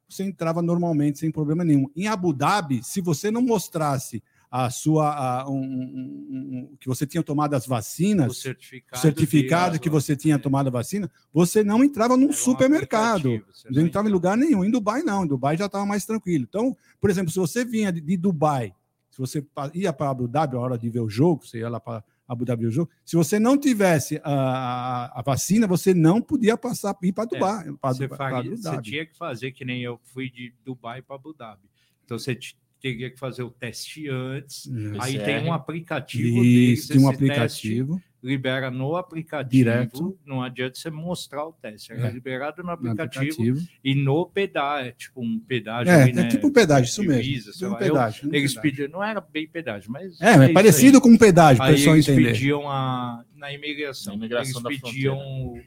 você 0.09 0.23
entrava 0.25 0.63
normalmente 0.63 1.19
sem 1.19 1.31
problema 1.31 1.65
nenhum. 1.65 1.89
Em 1.97 2.07
Abu 2.07 2.33
Dhabi, 2.33 2.83
se 2.85 3.01
você 3.01 3.31
não 3.31 3.43
mostrasse 3.43 4.23
a 4.51 4.69
sua 4.69 5.09
a- 5.41 5.49
um- 5.49 5.55
um- 5.57 6.69
um- 6.73 6.77
que 6.79 6.87
você 6.87 7.07
tinha 7.07 7.23
tomado 7.23 7.55
as 7.55 7.67
vacinas, 7.67 8.31
o 8.31 8.35
certificado, 8.35 9.01
certificado 9.03 9.81
que 9.81 9.89
você 9.89 10.15
tinha 10.15 10.35
É. 10.35 10.39
tomado 10.39 10.67
a 10.67 10.71
vacina, 10.71 11.11
você 11.33 11.65
não 11.65 11.83
entrava 11.83 12.17
num 12.19 12.25
Era 12.25 12.33
um 12.33 12.37
supermercado. 12.37 13.43
Não 13.71 13.83
entrava 13.87 14.09
em 14.09 14.13
lugar 14.13 14.37
nenhum. 14.37 14.63
Em 14.63 14.71
Dubai, 14.71 15.03
não. 15.03 15.25
Em 15.25 15.27
Dubai 15.29 15.57
já 15.57 15.65
estava 15.67 15.87
mais 15.87 16.05
tranquilo. 16.05 16.45
Então, 16.47 16.77
por 17.01 17.09
exemplo, 17.09 17.33
se 17.33 17.39
você 17.39 17.65
vinha 17.65 17.91
de, 17.91 18.03
de 18.03 18.17
Dubai, 18.19 18.75
se 19.12 19.18
você 19.18 19.47
ia 19.73 19.92
para 19.92 20.10
Abu 20.10 20.26
Dhabi 20.26 20.57
a 20.57 20.58
hora 20.58 20.76
de 20.76 20.91
ver 20.91 20.99
o 21.00 21.08
jogo, 21.08 21.47
você 21.47 21.58
ia 21.58 21.68
lá 21.68 21.78
para 21.78 22.02
Abu 22.26 22.44
Dhabi 22.44 22.66
o 22.66 22.70
jogo, 22.70 22.91
se 23.05 23.15
você 23.15 23.39
não 23.39 23.57
tivesse 23.58 24.20
a, 24.24 25.18
a- 25.18 25.23
vacina, 25.23 25.66
você 25.66 25.92
não 25.94 26.20
podia 26.20 26.57
passar 26.57 26.97
ir 27.02 27.12
para 27.12 27.26
Dubai. 27.26 27.65
pra 27.81 27.92
Você, 27.92 28.05
Dubai- 28.05 28.18
pra 28.18 28.31
faria- 28.31 28.52
Abu 28.52 28.57
você 28.62 28.82
tinha 28.82 29.07
que 29.07 29.16
fazer 29.16 29.52
que 29.52 29.65
nem 29.65 29.82
eu 29.82 30.00
fui 30.02 30.28
de 30.31 30.52
Dubai 30.65 31.00
para 31.02 31.15
Abu 31.16 31.32
Dhabi. 31.34 31.68
Então 32.05 32.18
você 32.18 32.34
teria 32.83 33.09
que 33.11 33.19
fazer 33.19 33.44
o 33.44 33.51
teste 33.51 34.09
antes. 34.09 34.67
É. 34.69 34.70
Aí 34.99 35.12
PCR. 35.19 35.25
tem 35.25 35.44
um 35.49 35.52
aplicativo 35.52 36.43
deles, 36.43 36.81
Isso, 36.81 36.89
tem 36.93 36.97
um 37.01 37.11
esse 37.11 37.19
teste 37.19 37.31
aplicativo. 37.33 38.02
libera 38.23 38.70
no 38.73 38.97
aplicativo. 38.97 39.51
Direto. 39.51 40.19
Não 40.27 40.43
adianta 40.43 40.75
você 40.78 40.91
mostrar 40.91 41.47
o 41.47 41.52
teste. 41.52 41.93
É, 41.93 42.01
É. 42.07 42.11
liberado 42.11 42.61
no 42.62 42.67
no 42.67 42.70
aplicativo, 42.73 43.23
aplicativo. 43.25 43.61
e 43.85 43.94
no 43.94 44.27
pedágio. 44.27 44.89
É 44.89 44.93
tipo 44.93 45.23
um 45.23 45.39
pedágio. 45.39 45.93
É, 45.93 46.02
ali, 46.02 46.11
é 46.11 46.15
né, 46.15 46.28
tipo 46.28 46.47
um 46.49 46.52
pedágio, 46.52 46.89
isso 46.91 47.02
mesmo. 47.05 47.23
divisa, 47.23 47.67
um 47.67 47.70
lá. 47.70 47.77
Eu- 47.81 47.93
pedágio, 47.94 48.28
um 48.31 48.35
eles 48.35 48.52
pedágio. 48.55 48.62
pediam, 48.62 48.89
não 48.91 49.05
era 49.05 49.20
bem 49.20 49.47
pedágio, 49.49 49.91
mas. 49.91 50.20
É, 50.20 50.27
é 50.35 50.44
isso 50.44 50.52
parecido 50.52 50.97
aí. 50.99 51.02
com 51.02 51.09
um 51.09 51.17
pedágio, 51.19 51.59
para 51.59 51.67
o 51.67 51.69
Aí 51.70 51.77
pessoal 51.77 51.97
eles 51.97 52.09
entender. 52.09 52.33
pediam 52.33 52.69
a, 52.69 53.25
na 53.36 53.52
imigração. 53.52 54.15
Na 54.17 54.27
imigração 54.27 54.61
da 54.62 54.70
eles 54.70 54.83
pediam 54.83 55.19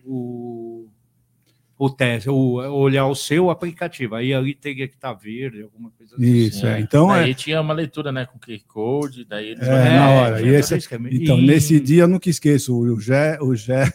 o, 0.04 0.90
o 1.78 1.90
teste, 1.90 2.30
o, 2.30 2.36
olhar 2.56 3.06
o 3.08 3.16
seu 3.16 3.50
aplicativo. 3.50 4.16
Aí 4.16 4.34
ali 4.34 4.54
teria 4.56 4.88
que 4.88 4.96
estar 4.96 5.14
verde, 5.14 5.62
alguma 5.64 5.92
coisa 5.92 6.16
assim. 6.16 6.26
Isso, 6.26 6.66
É. 6.66 6.78
é. 6.78 6.80
Então, 6.80 7.14
é, 7.14 7.22
Daí 7.24 7.36
tinha 7.36 7.60
uma 7.60 7.74
leitura, 7.74 8.12
né, 8.12 8.26
com 8.26 8.40
QR 8.40 8.62
Code, 8.68 9.26
daí 9.26 9.50
eles 9.50 9.68
É, 9.68 9.98
na 9.98 10.10
hora. 10.10 10.42
E 10.42 10.48
esse-. 10.56 10.76
Então, 11.12 11.38
E- 11.40 11.46
nesse 11.46 11.80
dia 11.80 12.04
eu 12.04 12.08
nunca 12.08 12.30
esqueço, 12.30 12.74
o 12.78 13.00
Gé, 13.00 13.38
o 13.42 13.54
Gé, 13.56 13.92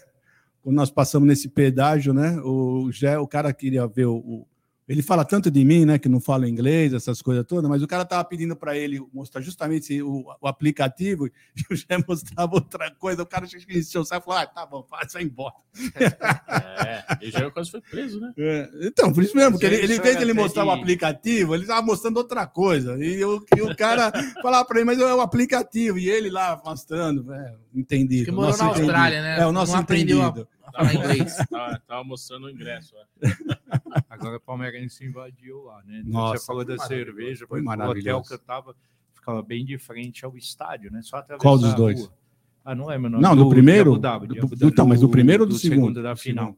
quando 0.62 0.76
nós 0.76 0.90
passamos 0.90 1.26
nesse 1.26 1.48
pedágio, 1.48 2.12
né? 2.12 2.38
O, 2.44 2.90
Gé, 2.92 3.18
o 3.18 3.26
cara 3.26 3.52
queria 3.52 3.86
ver 3.86 4.04
o 4.06 4.46
ele 4.90 5.02
fala 5.02 5.24
tanto 5.24 5.52
de 5.52 5.64
mim, 5.64 5.84
né, 5.84 6.00
que 6.00 6.08
não 6.08 6.20
falo 6.20 6.48
inglês, 6.48 6.92
essas 6.92 7.22
coisas 7.22 7.46
todas, 7.46 7.70
mas 7.70 7.80
o 7.80 7.86
cara 7.86 8.04
tava 8.04 8.24
pedindo 8.24 8.56
para 8.56 8.76
ele 8.76 9.00
mostrar 9.14 9.40
justamente 9.40 10.02
o, 10.02 10.24
o, 10.40 10.48
aplicativo 10.48 11.28
e 11.54 11.62
eu 11.70 11.76
já 11.76 12.04
mostrava 12.08 12.56
outra 12.56 12.90
coisa. 12.90 13.22
O 13.22 13.26
cara 13.26 13.46
encheu 13.46 14.00
o 14.00 14.04
saco 14.04 14.24
e 14.24 14.26
falou: 14.26 14.40
ah, 14.40 14.46
tá 14.48 14.66
bom, 14.66 14.84
vai 14.90 15.22
embora. 15.22 15.54
É, 15.96 17.04
ele 17.20 17.30
já 17.30 17.48
quase 17.52 17.70
foi 17.70 17.80
preso, 17.80 18.18
né? 18.18 18.32
É, 18.36 18.68
então, 18.82 19.12
por 19.12 19.22
isso 19.22 19.36
mesmo, 19.36 19.60
que 19.60 19.64
ele, 19.64 19.76
ele 19.76 19.94
em 19.94 20.00
vez 20.00 20.16
de 20.16 20.24
ele 20.24 20.34
mostrar 20.34 20.64
o 20.64 20.70
aplicativo, 20.72 21.54
ele 21.54 21.62
estava 21.62 21.82
mostrando 21.82 22.16
outra 22.16 22.44
coisa. 22.48 22.98
E, 22.98 23.20
eu, 23.20 23.40
e 23.56 23.62
o 23.62 23.76
cara 23.76 24.10
falava 24.42 24.64
para 24.64 24.78
ele, 24.78 24.86
mas 24.86 24.98
é 24.98 25.14
o 25.14 25.20
aplicativo, 25.20 26.00
e 26.00 26.10
ele 26.10 26.30
lá 26.30 26.60
mostrando, 26.64 27.32
é, 27.32 27.54
entendido. 27.72 28.24
Que 28.24 28.32
morou 28.32 28.56
na 28.58 28.64
Austrália, 28.64 29.18
entendido. 29.18 29.36
né? 29.36 29.40
É, 29.40 29.46
o 29.46 29.52
nosso 29.52 29.72
não 29.72 29.82
entendido. 29.82 30.48
A 30.74 30.84
falar 30.84 30.94
inglês. 30.94 31.36
tava, 31.50 31.82
tava 31.86 32.04
mostrando 32.04 32.46
o 32.46 32.50
ingresso. 32.50 32.94
Agora 34.08 34.36
o 34.36 34.40
Palmeirense 34.40 35.04
invadiu 35.04 35.62
lá, 35.64 35.82
né? 35.84 36.02
Nossa, 36.04 36.38
Você 36.38 36.46
falou 36.46 36.64
da 36.64 36.78
cerveja, 36.78 37.46
foi 37.46 37.62
o 37.62 37.70
hotel 37.70 38.22
que 38.22 38.34
eu 38.34 38.38
tava 38.38 38.74
ficava 39.20 39.42
bem 39.42 39.64
de 39.64 39.78
frente 39.78 40.24
ao 40.24 40.36
estádio, 40.36 40.90
né? 40.90 41.02
Só 41.02 41.22
Qual 41.38 41.58
dos 41.58 41.74
dois? 41.74 42.00
Rua. 42.00 42.12
Ah, 42.64 42.74
não 42.74 42.86
lembro. 42.86 43.10
Não, 43.10 43.36
do, 43.36 43.44
do 43.44 43.50
primeiro? 43.50 43.98
Dhabi, 43.98 44.26
do, 44.26 44.34
do, 44.34 44.68
então, 44.68 44.86
mas 44.86 45.00
do 45.00 45.08
primeiro 45.08 45.44
ou 45.44 45.48
do, 45.48 45.54
do 45.54 45.58
segundo? 45.58 45.76
segundo 45.76 46.02
da 46.02 46.16
final. 46.16 46.56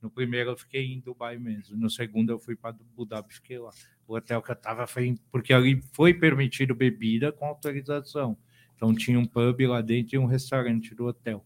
No 0.00 0.10
primeiro 0.10 0.50
eu 0.50 0.56
fiquei 0.56 0.92
em 0.92 1.00
Dubai 1.00 1.38
mesmo. 1.38 1.76
No 1.76 1.90
segundo 1.90 2.30
eu 2.30 2.38
fui 2.38 2.54
para 2.54 2.70
Abu 2.70 3.06
Dhabi 3.06 3.28
e 3.30 3.34
fiquei 3.34 3.58
lá. 3.58 3.70
O 4.06 4.14
hotel 4.14 4.42
que 4.42 4.50
eu 4.50 4.56
tava 4.56 4.86
foi 4.86 5.18
porque 5.32 5.52
ali 5.52 5.82
foi 5.92 6.12
permitido 6.12 6.74
bebida 6.74 7.32
com 7.32 7.46
autorização. 7.46 8.36
Então 8.76 8.94
tinha 8.94 9.18
um 9.18 9.26
pub 9.26 9.60
lá 9.66 9.80
dentro 9.80 10.16
e 10.16 10.18
um 10.18 10.26
restaurante 10.26 10.94
do 10.94 11.06
hotel. 11.06 11.44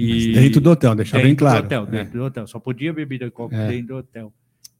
E 0.00 0.32
dentro 0.32 0.60
do 0.60 0.70
hotel, 0.70 0.94
deixar 0.94 1.20
bem 1.20 1.34
claro. 1.34 1.62
Do 1.62 1.66
hotel, 1.66 1.86
dentro 1.86 2.16
é. 2.16 2.20
do 2.20 2.24
hotel. 2.24 2.46
Só 2.46 2.60
podia 2.60 2.92
bebida 2.92 3.28
copo 3.32 3.52
é. 3.52 3.66
dentro 3.66 3.88
do 3.88 3.96
hotel. 3.96 4.32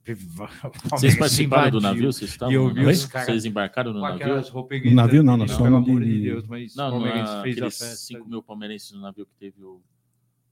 Vocês 0.89 1.15
participaram 1.17 1.71
do 1.71 1.81
navio? 1.81 2.11
Vocês, 2.11 2.31
estavam, 2.31 2.53
eu 2.53 2.73
vi 2.73 2.85
os 2.85 3.05
caras, 3.05 3.27
vocês 3.27 3.45
embarcaram 3.45 3.93
no 3.93 3.99
navio? 3.99 4.41
No 4.85 4.91
navio 4.95 5.21
não, 5.21 5.37
nós 5.37 5.51
somos 5.51 5.85
de... 5.85 5.99
de 5.99 6.21
Deus, 6.23 6.47
mas 6.47 6.75
não, 6.75 6.99
não 6.99 7.05
é 7.05 7.21
aqueles 7.21 7.75
5 7.75 8.27
mil 8.27 8.41
palmeirenses 8.41 8.91
no 8.91 9.01
navio 9.01 9.25
que 9.25 9.33
teve 9.37 9.63
o... 9.63 9.81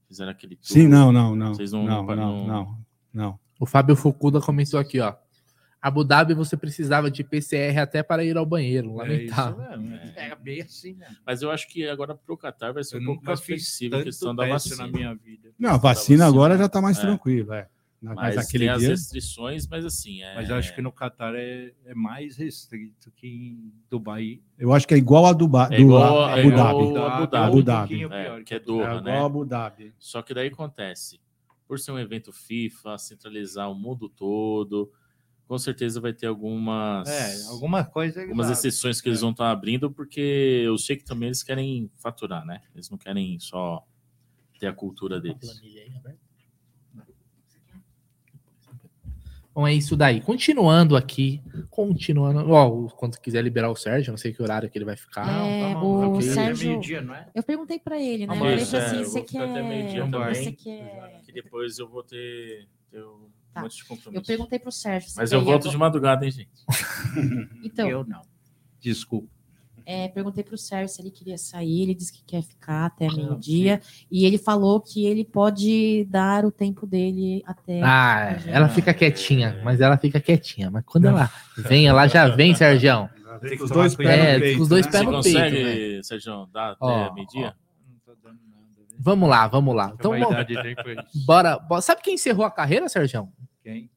Fizeram 0.06 0.30
aquele 0.30 0.54
tour. 0.54 0.66
Sim, 0.66 0.86
não, 0.86 1.10
não, 1.10 1.34
não. 1.34 1.54
Vocês 1.54 1.72
não, 1.72 1.84
não, 1.84 2.06
não, 2.06 2.46
não, 2.46 2.78
não. 3.12 3.40
O 3.58 3.66
Fábio 3.66 3.96
Fukuda 3.96 4.40
começou 4.40 4.78
aqui, 4.78 5.00
ó. 5.00 5.14
Abu 5.80 6.02
Dhabi 6.02 6.34
você 6.34 6.56
precisava 6.56 7.10
de 7.10 7.22
PCR 7.22 7.78
até 7.78 8.02
para 8.02 8.24
ir 8.24 8.36
ao 8.36 8.44
banheiro. 8.44 8.94
Lamentável. 8.96 9.62
É, 9.62 9.76
mesmo, 9.76 9.94
é. 10.16 10.28
é 10.30 10.36
bem 10.36 10.60
assim, 10.62 10.94
né? 10.94 11.06
Mas 11.24 11.40
eu 11.40 11.50
acho 11.50 11.68
que 11.68 11.88
agora 11.88 12.14
para 12.14 12.34
o 12.34 12.36
Qatar 12.36 12.74
vai 12.74 12.82
ser 12.82 12.96
eu 12.96 13.02
um 13.02 13.04
pouco 13.06 13.24
mais 13.24 13.40
flexível 13.40 14.00
a 14.00 14.02
questão 14.02 14.34
da 14.34 14.46
vacina 14.46 14.86
na 14.86 14.88
minha 14.88 15.14
vida. 15.14 15.50
Não, 15.58 15.70
a 15.70 15.76
vacina, 15.76 16.24
vacina 16.24 16.26
agora 16.26 16.58
já 16.58 16.66
está 16.66 16.80
mais 16.80 16.98
é. 16.98 17.00
tranquilo, 17.02 17.52
é. 17.52 17.68
Mas, 18.00 18.14
mas 18.14 18.38
aquele 18.38 18.68
tem 18.68 18.78
dia... 18.78 18.92
as 18.92 19.00
restrições, 19.00 19.66
mas 19.66 19.84
assim. 19.84 20.22
É... 20.22 20.34
Mas 20.36 20.48
eu 20.48 20.56
acho 20.56 20.74
que 20.74 20.80
no 20.80 20.92
Qatar 20.92 21.34
é, 21.34 21.72
é 21.84 21.94
mais 21.94 22.36
restrito 22.36 23.10
que 23.12 23.26
em 23.26 23.72
Dubai. 23.90 24.40
Eu 24.56 24.72
acho 24.72 24.86
que 24.86 24.94
é 24.94 24.96
igual 24.96 25.26
a 25.26 25.32
Dubai. 25.32 25.68
É 25.72 25.80
igual, 25.80 26.24
Abu, 26.24 26.38
é 26.38 26.46
igual 26.46 26.56
Dhabi. 26.56 26.80
Abu 26.80 27.26
Dhabi. 27.26 27.46
Abu 27.46 27.62
Dhabi. 27.62 28.04
É, 28.04 28.42
que 28.44 28.54
é 28.54 28.60
Doha, 28.60 28.84
é 28.84 29.00
né? 29.00 29.18
Abu 29.18 29.44
Dhabi. 29.44 29.92
Só 29.98 30.22
que 30.22 30.32
daí 30.32 30.48
acontece. 30.48 31.20
Por 31.66 31.78
ser 31.78 31.90
um 31.90 31.98
evento 31.98 32.32
FIFA, 32.32 32.96
centralizar 32.98 33.70
o 33.70 33.74
mundo 33.74 34.08
todo, 34.08 34.90
com 35.48 35.58
certeza 35.58 35.98
vai 35.98 36.12
ter 36.12 36.26
algumas. 36.26 37.08
É, 37.08 37.48
alguma 37.48 37.82
coisa. 37.82 38.20
Algumas 38.20 38.50
exceções 38.50 39.00
que 39.00 39.08
eles 39.08 39.20
é. 39.20 39.22
vão 39.22 39.30
estar 39.30 39.50
abrindo, 39.50 39.90
porque 39.90 40.20
eu 40.20 40.76
sei 40.76 40.94
que 40.94 41.04
também 41.04 41.28
eles 41.28 41.42
querem 41.42 41.90
faturar, 41.96 42.44
né? 42.44 42.60
Eles 42.74 42.90
não 42.90 42.98
querem 42.98 43.40
só 43.40 43.82
ter 44.60 44.66
a 44.66 44.72
cultura 44.74 45.18
deles. 45.18 45.60
Bom, 49.54 49.66
é 49.66 49.74
isso 49.74 49.96
daí. 49.96 50.20
Continuando 50.20 50.94
aqui, 50.96 51.42
continuando. 51.70 52.48
Ó, 52.52 52.88
quando 52.90 53.18
quiser 53.18 53.42
liberar 53.42 53.70
o 53.70 53.74
Sérgio, 53.74 54.12
não 54.12 54.18
sei 54.18 54.32
que 54.32 54.40
horário 54.40 54.70
que 54.70 54.78
ele 54.78 54.84
vai 54.84 54.96
ficar. 54.96 55.26
É, 55.44 55.72
tá 55.72 55.82
o 55.82 56.22
Sérgio. 56.22 56.80
É 57.12 57.30
eu 57.34 57.42
perguntei 57.42 57.78
para 57.78 57.98
ele, 57.98 58.26
né? 58.26 58.34
eu 58.34 58.38
falei 58.38 58.54
assim, 58.54 58.76
é, 58.76 59.04
você 59.04 59.22
quer. 59.22 59.48
Você 60.34 60.52
quer. 60.52 61.22
Que 61.24 61.32
depois 61.32 61.78
eu 61.78 61.88
vou 61.88 62.04
ter, 62.04 62.68
ter 62.90 63.02
um 63.02 63.28
tá. 63.58 63.62
monte 63.62 63.76
de 63.76 63.84
compromisso. 63.84 64.22
Eu 64.22 64.26
perguntei 64.26 64.58
para 64.58 64.68
o 64.68 64.72
Sérgio. 64.72 65.10
Mas 65.16 65.32
eu 65.32 65.42
volto 65.42 65.68
de 65.68 65.76
madrugada, 65.76 66.24
hein, 66.24 66.30
gente? 66.30 66.50
então. 67.62 67.88
Eu 67.88 68.04
não. 68.04 68.22
Desculpa. 68.80 69.28
É, 69.90 70.06
perguntei 70.08 70.44
para 70.44 70.54
o 70.54 70.58
Sérgio 70.58 70.94
se 70.94 71.00
ele 71.00 71.10
queria 71.10 71.38
sair, 71.38 71.84
ele 71.84 71.94
disse 71.94 72.12
que 72.12 72.22
quer 72.22 72.42
ficar 72.42 72.84
até 72.84 73.08
meio-dia, 73.08 73.80
e 74.10 74.26
ele 74.26 74.36
falou 74.36 74.82
que 74.82 75.06
ele 75.06 75.24
pode 75.24 76.06
dar 76.10 76.44
o 76.44 76.50
tempo 76.50 76.86
dele 76.86 77.42
até. 77.46 77.80
Ah, 77.82 78.36
ela 78.46 78.68
fica 78.68 78.92
quietinha, 78.92 79.58
mas 79.64 79.80
ela 79.80 79.96
fica 79.96 80.20
quietinha. 80.20 80.70
Mas 80.70 80.84
quando 80.84 81.06
ela 81.06 81.30
vem, 81.56 81.86
ela 81.86 82.06
já 82.06 82.28
vem, 82.28 82.52
Sérgio. 82.54 83.08
Com 83.56 83.64
os 83.64 83.70
dois 83.70 83.94
pés 83.96 84.10
é, 84.10 84.34
no 84.34 84.40
peito. 84.40 84.62
os 84.62 84.68
dois 84.68 84.84
né? 84.84 84.92
pés 84.92 85.04
no 85.04 85.22
peito. 85.22 85.38
consegue, 85.38 86.04
Sérgio, 86.04 86.46
dar 86.52 86.76
até 86.78 87.14
meio-dia? 87.14 87.54
Vamos 88.98 89.26
lá, 89.26 89.48
vamos 89.48 89.74
lá. 89.74 89.92
Então, 89.94 90.10
bom, 90.20 90.30
bora, 91.24 91.58
bora. 91.60 91.80
Sabe 91.80 92.02
quem 92.02 92.16
encerrou 92.16 92.44
a 92.44 92.50
carreira, 92.50 92.90
Sérgio? 92.90 93.26
Quem? 93.68 93.90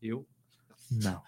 Eu? 0.00 0.24
Não. 0.88 1.20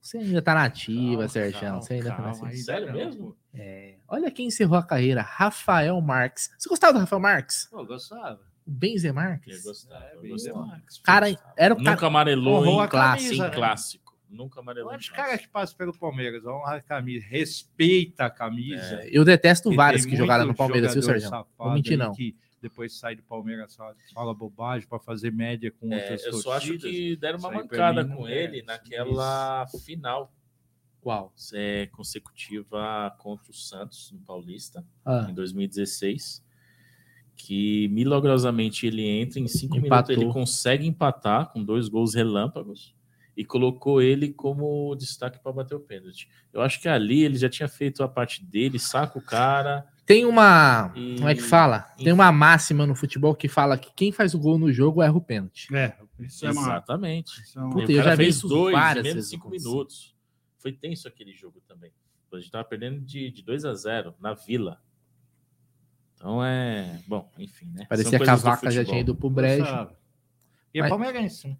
Você 0.00 0.16
ainda 0.16 0.40
tá 0.40 0.54
nativa, 0.54 1.10
calma, 1.10 1.28
Sérgio. 1.28 1.74
Você 1.74 1.94
ainda 1.94 2.08
calma, 2.08 2.32
tá 2.32 2.44
nativa. 2.44 2.62
Sério 2.62 2.92
mesmo? 2.94 3.36
É. 3.52 3.96
Olha 4.08 4.30
quem 4.30 4.46
encerrou 4.46 4.78
a 4.78 4.82
carreira, 4.82 5.20
Rafael 5.20 6.00
Marques. 6.00 6.50
Você 6.58 6.66
gostava 6.66 6.94
do 6.94 7.00
Rafael 7.00 7.20
Marques? 7.20 7.68
Eu 7.70 7.84
gostava. 7.84 8.40
O 8.66 8.70
Benzer 8.70 9.12
Marques? 9.12 9.58
Eu 9.58 9.70
gostava. 9.70 10.10
Eu 10.14 10.22
Benzer 10.22 10.54
Marques. 10.54 10.98
Cara, 11.00 11.26
era 11.58 11.74
o 11.74 11.76
cara... 11.76 11.90
Nunca 11.90 12.06
amarelou 12.06 12.64
em 12.64 12.88
camisa, 12.88 12.88
clássico. 12.88 13.42
Né? 13.42 13.50
clássico. 13.50 14.18
Nunca 14.30 14.60
amarelou. 14.60 14.96
Os 14.96 15.10
caras 15.10 15.42
que 15.42 15.48
passam 15.48 15.76
pelo 15.76 15.92
Palmeiras, 15.92 16.46
honra 16.46 16.76
a 16.76 16.80
camisa, 16.80 17.26
respeita 17.28 18.24
a 18.24 18.30
camisa. 18.30 19.02
É. 19.02 19.10
Eu 19.12 19.26
detesto 19.26 19.70
vários 19.74 20.06
que 20.06 20.16
jogaram 20.16 20.46
no 20.46 20.54
Palmeiras, 20.54 20.94
viu, 20.94 21.02
Sérgio? 21.02 21.30
Não 21.30 21.74
mentir, 21.74 21.98
não. 21.98 22.14
Que 22.14 22.34
depois 22.60 22.98
sai 22.98 23.14
do 23.14 23.22
Palmeiras, 23.22 23.76
fala 24.12 24.34
bobagem 24.34 24.88
para 24.88 24.98
fazer 24.98 25.32
média 25.32 25.70
com 25.70 25.92
é, 25.92 25.96
outras 25.96 26.24
Eu 26.24 26.30
torcidas. 26.32 26.42
só 26.42 26.52
acho 26.52 26.78
que 26.78 27.16
deram 27.16 27.38
uma 27.38 27.50
mancada 27.50 28.04
com 28.04 28.28
ele 28.28 28.62
naquela 28.62 29.64
isso. 29.68 29.84
final 29.84 30.32
qual? 31.00 31.32
É 31.54 31.86
consecutiva 31.86 33.14
contra 33.18 33.50
o 33.50 33.54
Santos 33.54 34.10
no 34.12 34.18
Paulista, 34.20 34.84
ah. 35.04 35.26
em 35.28 35.34
2016. 35.34 36.44
Que 37.36 37.88
milagrosamente 37.88 38.86
ele 38.86 39.06
entra 39.06 39.38
em 39.38 39.46
cinco 39.46 39.76
Empatou. 39.76 40.08
minutos, 40.08 40.10
ele 40.10 40.32
consegue 40.32 40.86
empatar 40.86 41.52
com 41.52 41.62
dois 41.62 41.88
gols 41.88 42.14
relâmpagos 42.14 42.94
e 43.36 43.44
colocou 43.44 44.02
ele 44.02 44.32
como 44.32 44.94
destaque 44.96 45.38
para 45.38 45.52
bater 45.52 45.76
o 45.76 45.80
pênalti. 45.80 46.28
Eu 46.52 46.60
acho 46.60 46.80
que 46.80 46.88
ali 46.88 47.22
ele 47.22 47.38
já 47.38 47.48
tinha 47.48 47.68
feito 47.68 48.02
a 48.02 48.08
parte 48.08 48.44
dele, 48.44 48.78
saca 48.78 49.16
o 49.18 49.22
cara. 49.22 49.86
Tem 50.08 50.24
uma. 50.24 50.90
E... 50.96 51.16
Como 51.16 51.28
é 51.28 51.34
que 51.34 51.42
fala? 51.42 51.80
Tem 51.98 52.14
uma 52.14 52.32
máxima 52.32 52.86
no 52.86 52.94
futebol 52.94 53.34
que 53.34 53.46
fala 53.46 53.76
que 53.76 53.92
quem 53.94 54.10
faz 54.10 54.32
o 54.32 54.38
gol 54.38 54.58
no 54.58 54.72
jogo 54.72 55.02
erra 55.02 55.12
o 55.12 55.20
pênalti. 55.20 55.68
É, 55.76 55.94
isso 56.18 56.46
é 56.46 56.48
Exatamente. 56.48 57.42
É 57.54 57.60
uma... 57.60 57.70
Puta, 57.70 57.92
eu 57.92 58.02
já 58.02 58.14
vi 58.14 58.28
isso 58.28 58.48
dois, 58.48 58.74
várias 58.74 59.02
menos 59.04 59.16
vezes. 59.16 59.30
cinco 59.30 59.50
minutos. 59.50 60.16
Foi 60.56 60.72
tenso 60.72 61.06
aquele 61.06 61.34
jogo 61.34 61.62
também. 61.68 61.92
A 62.32 62.36
gente 62.36 62.46
estava 62.46 62.64
perdendo 62.64 63.00
de, 63.00 63.30
de 63.30 63.42
2 63.42 63.66
a 63.66 63.74
0 63.74 64.14
na 64.18 64.32
Vila. 64.32 64.80
Então 66.14 66.42
é. 66.42 67.00
Bom, 67.06 67.30
enfim, 67.38 67.70
né? 67.74 67.84
Parecia 67.86 68.18
que 68.18 68.30
a 68.30 68.34
vaca 68.34 68.70
já 68.70 68.82
tinha 68.82 69.00
ido 69.00 69.14
pro 69.14 69.28
brejo. 69.28 69.90
E 70.72 70.80
é 70.80 70.88
palmeirense, 70.88 71.48
né? 71.48 71.58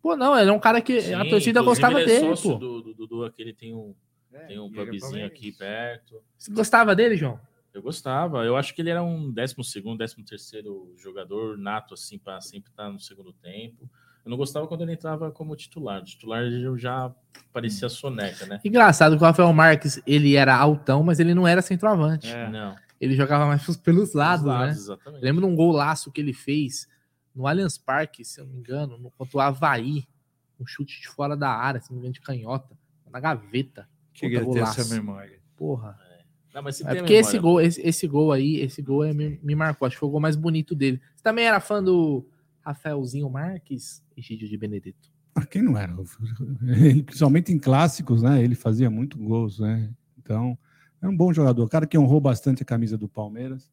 Pô, 0.00 0.16
não, 0.16 0.38
ele 0.38 0.50
é 0.50 0.52
um 0.52 0.60
cara 0.60 0.80
que 0.80 1.00
Sim, 1.00 1.14
a 1.14 1.28
torcida 1.28 1.62
gostava 1.62 2.00
ele 2.00 2.12
é 2.12 2.20
dele, 2.20 2.36
pô. 2.40 2.54
Do, 2.54 2.82
do 2.82 2.94
Dudu, 2.94 3.24
aqui 3.24 3.42
ele 3.42 3.52
tem 3.52 3.74
um, 3.74 3.94
é, 4.32 4.38
tem 4.46 4.58
um 4.58 4.66
é 4.66 4.84
pubzinho 4.84 5.26
aqui 5.26 5.50
perto. 5.50 6.22
Você 6.38 6.52
gostava 6.52 6.94
dele, 6.94 7.16
João? 7.16 7.40
Eu 7.72 7.82
gostava. 7.82 8.44
Eu 8.44 8.56
acho 8.56 8.74
que 8.74 8.82
ele 8.82 8.90
era 8.90 9.02
um 9.02 9.30
12 9.30 9.54
º 9.54 9.96
13 9.96 10.24
terceiro 10.24 10.94
jogador 10.98 11.56
nato, 11.56 11.94
assim, 11.94 12.18
para 12.18 12.40
sempre 12.40 12.70
estar 12.70 12.90
no 12.90 13.00
segundo 13.00 13.32
tempo. 13.32 13.88
Eu 14.24 14.30
não 14.30 14.36
gostava 14.36 14.68
quando 14.68 14.82
ele 14.82 14.92
entrava 14.92 15.32
como 15.32 15.56
titular. 15.56 16.00
O 16.00 16.04
titular 16.04 16.44
eu 16.44 16.78
já 16.78 17.12
parecia 17.52 17.88
soneca, 17.88 18.46
né? 18.46 18.60
Engraçado 18.64 19.16
que 19.16 19.22
o 19.22 19.26
Rafael 19.26 19.52
Marques, 19.52 20.00
ele 20.06 20.36
era 20.36 20.56
altão, 20.56 21.02
mas 21.02 21.18
ele 21.18 21.34
não 21.34 21.48
era 21.48 21.60
centroavante. 21.60 22.30
É. 22.30 22.48
Não. 22.48 22.76
Ele 23.00 23.16
jogava 23.16 23.46
mais 23.46 23.76
pelos 23.78 24.14
lados, 24.14 24.44
lados 24.44 24.66
né? 24.66 24.72
Exatamente. 24.72 25.24
Lembro 25.24 25.44
de 25.44 25.52
um 25.52 25.56
golaço 25.56 26.12
que 26.12 26.20
ele 26.20 26.32
fez 26.32 26.86
no 27.34 27.48
Allianz 27.48 27.76
Parque, 27.78 28.24
se 28.24 28.40
eu 28.40 28.46
não 28.46 28.52
me 28.52 28.60
engano, 28.60 28.96
no, 28.96 29.10
contra 29.10 29.36
o 29.36 29.40
Havaí. 29.40 30.06
Um 30.60 30.66
chute 30.66 31.00
de 31.00 31.08
fora 31.08 31.36
da 31.36 31.48
área, 31.48 31.80
se 31.80 31.90
não 31.90 31.96
me 31.96 32.02
engano, 32.02 32.14
de 32.14 32.20
canhota. 32.20 32.78
Na 33.10 33.18
gaveta. 33.18 33.88
Queria 34.14 34.48
ter 34.48 34.60
essa 34.60 34.94
memória. 34.94 35.40
Porra. 35.56 35.98
É. 36.52 36.56
Não, 36.56 36.62
mas 36.62 36.80
é 36.80 36.94
porque 36.94 37.14
esse 37.14 37.38
gol, 37.38 37.60
esse, 37.60 37.80
esse, 37.80 38.06
gol 38.06 38.32
aí, 38.32 38.56
esse 38.60 38.82
gol 38.82 39.04
é, 39.04 39.12
me, 39.12 39.40
me 39.42 39.54
marcou. 39.54 39.86
Acho 39.86 39.96
que 39.96 40.00
foi 40.00 40.08
o 40.08 40.12
gol 40.12 40.20
mais 40.20 40.36
bonito 40.36 40.74
dele. 40.74 41.00
Você 41.16 41.22
também 41.22 41.46
era 41.46 41.60
fã 41.60 41.82
do 41.82 42.26
Rafaelzinho 42.60 43.28
Marques? 43.30 44.02
Egídio 44.16 44.48
de 44.48 44.56
Benedetto. 44.56 45.10
Ah, 45.34 45.46
quem 45.46 45.62
não 45.62 45.76
era? 45.78 45.96
Ele, 46.62 47.02
principalmente 47.02 47.52
em 47.52 47.58
clássicos, 47.58 48.22
né? 48.22 48.42
Ele 48.42 48.54
fazia 48.54 48.90
muito 48.90 49.16
gols, 49.16 49.58
né? 49.58 49.90
Então, 50.18 50.58
é 51.00 51.08
um 51.08 51.16
bom 51.16 51.32
jogador. 51.32 51.66
Cara 51.68 51.86
que 51.86 51.98
honrou 51.98 52.20
bastante 52.20 52.62
a 52.62 52.66
camisa 52.66 52.98
do 52.98 53.08
Palmeiras. 53.08 53.70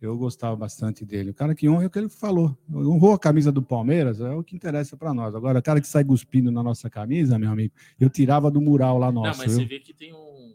Eu 0.00 0.16
gostava 0.16 0.54
bastante 0.54 1.04
dele. 1.04 1.30
O 1.30 1.34
cara 1.34 1.56
que 1.56 1.68
honra 1.68 1.84
é 1.84 1.86
o 1.86 1.90
que 1.90 1.98
ele 1.98 2.08
falou. 2.08 2.56
Honrou 2.72 3.14
a 3.14 3.18
camisa 3.18 3.50
do 3.50 3.60
Palmeiras, 3.60 4.20
é 4.20 4.30
o 4.30 4.44
que 4.44 4.54
interessa 4.54 4.96
para 4.96 5.12
nós. 5.12 5.34
Agora, 5.34 5.58
o 5.58 5.62
cara 5.62 5.80
que 5.80 5.88
sai 5.88 6.04
cuspindo 6.04 6.52
na 6.52 6.62
nossa 6.62 6.88
camisa, 6.88 7.36
meu 7.36 7.50
amigo, 7.50 7.74
eu 7.98 8.08
tirava 8.08 8.48
do 8.48 8.60
mural 8.60 8.96
lá 8.96 9.10
nosso. 9.10 9.40
Não, 9.40 9.46
mas 9.46 9.56
viu? 9.56 9.62
você 9.62 9.64
vê 9.64 9.80
que 9.80 9.92
tem 9.92 10.14
um, 10.14 10.54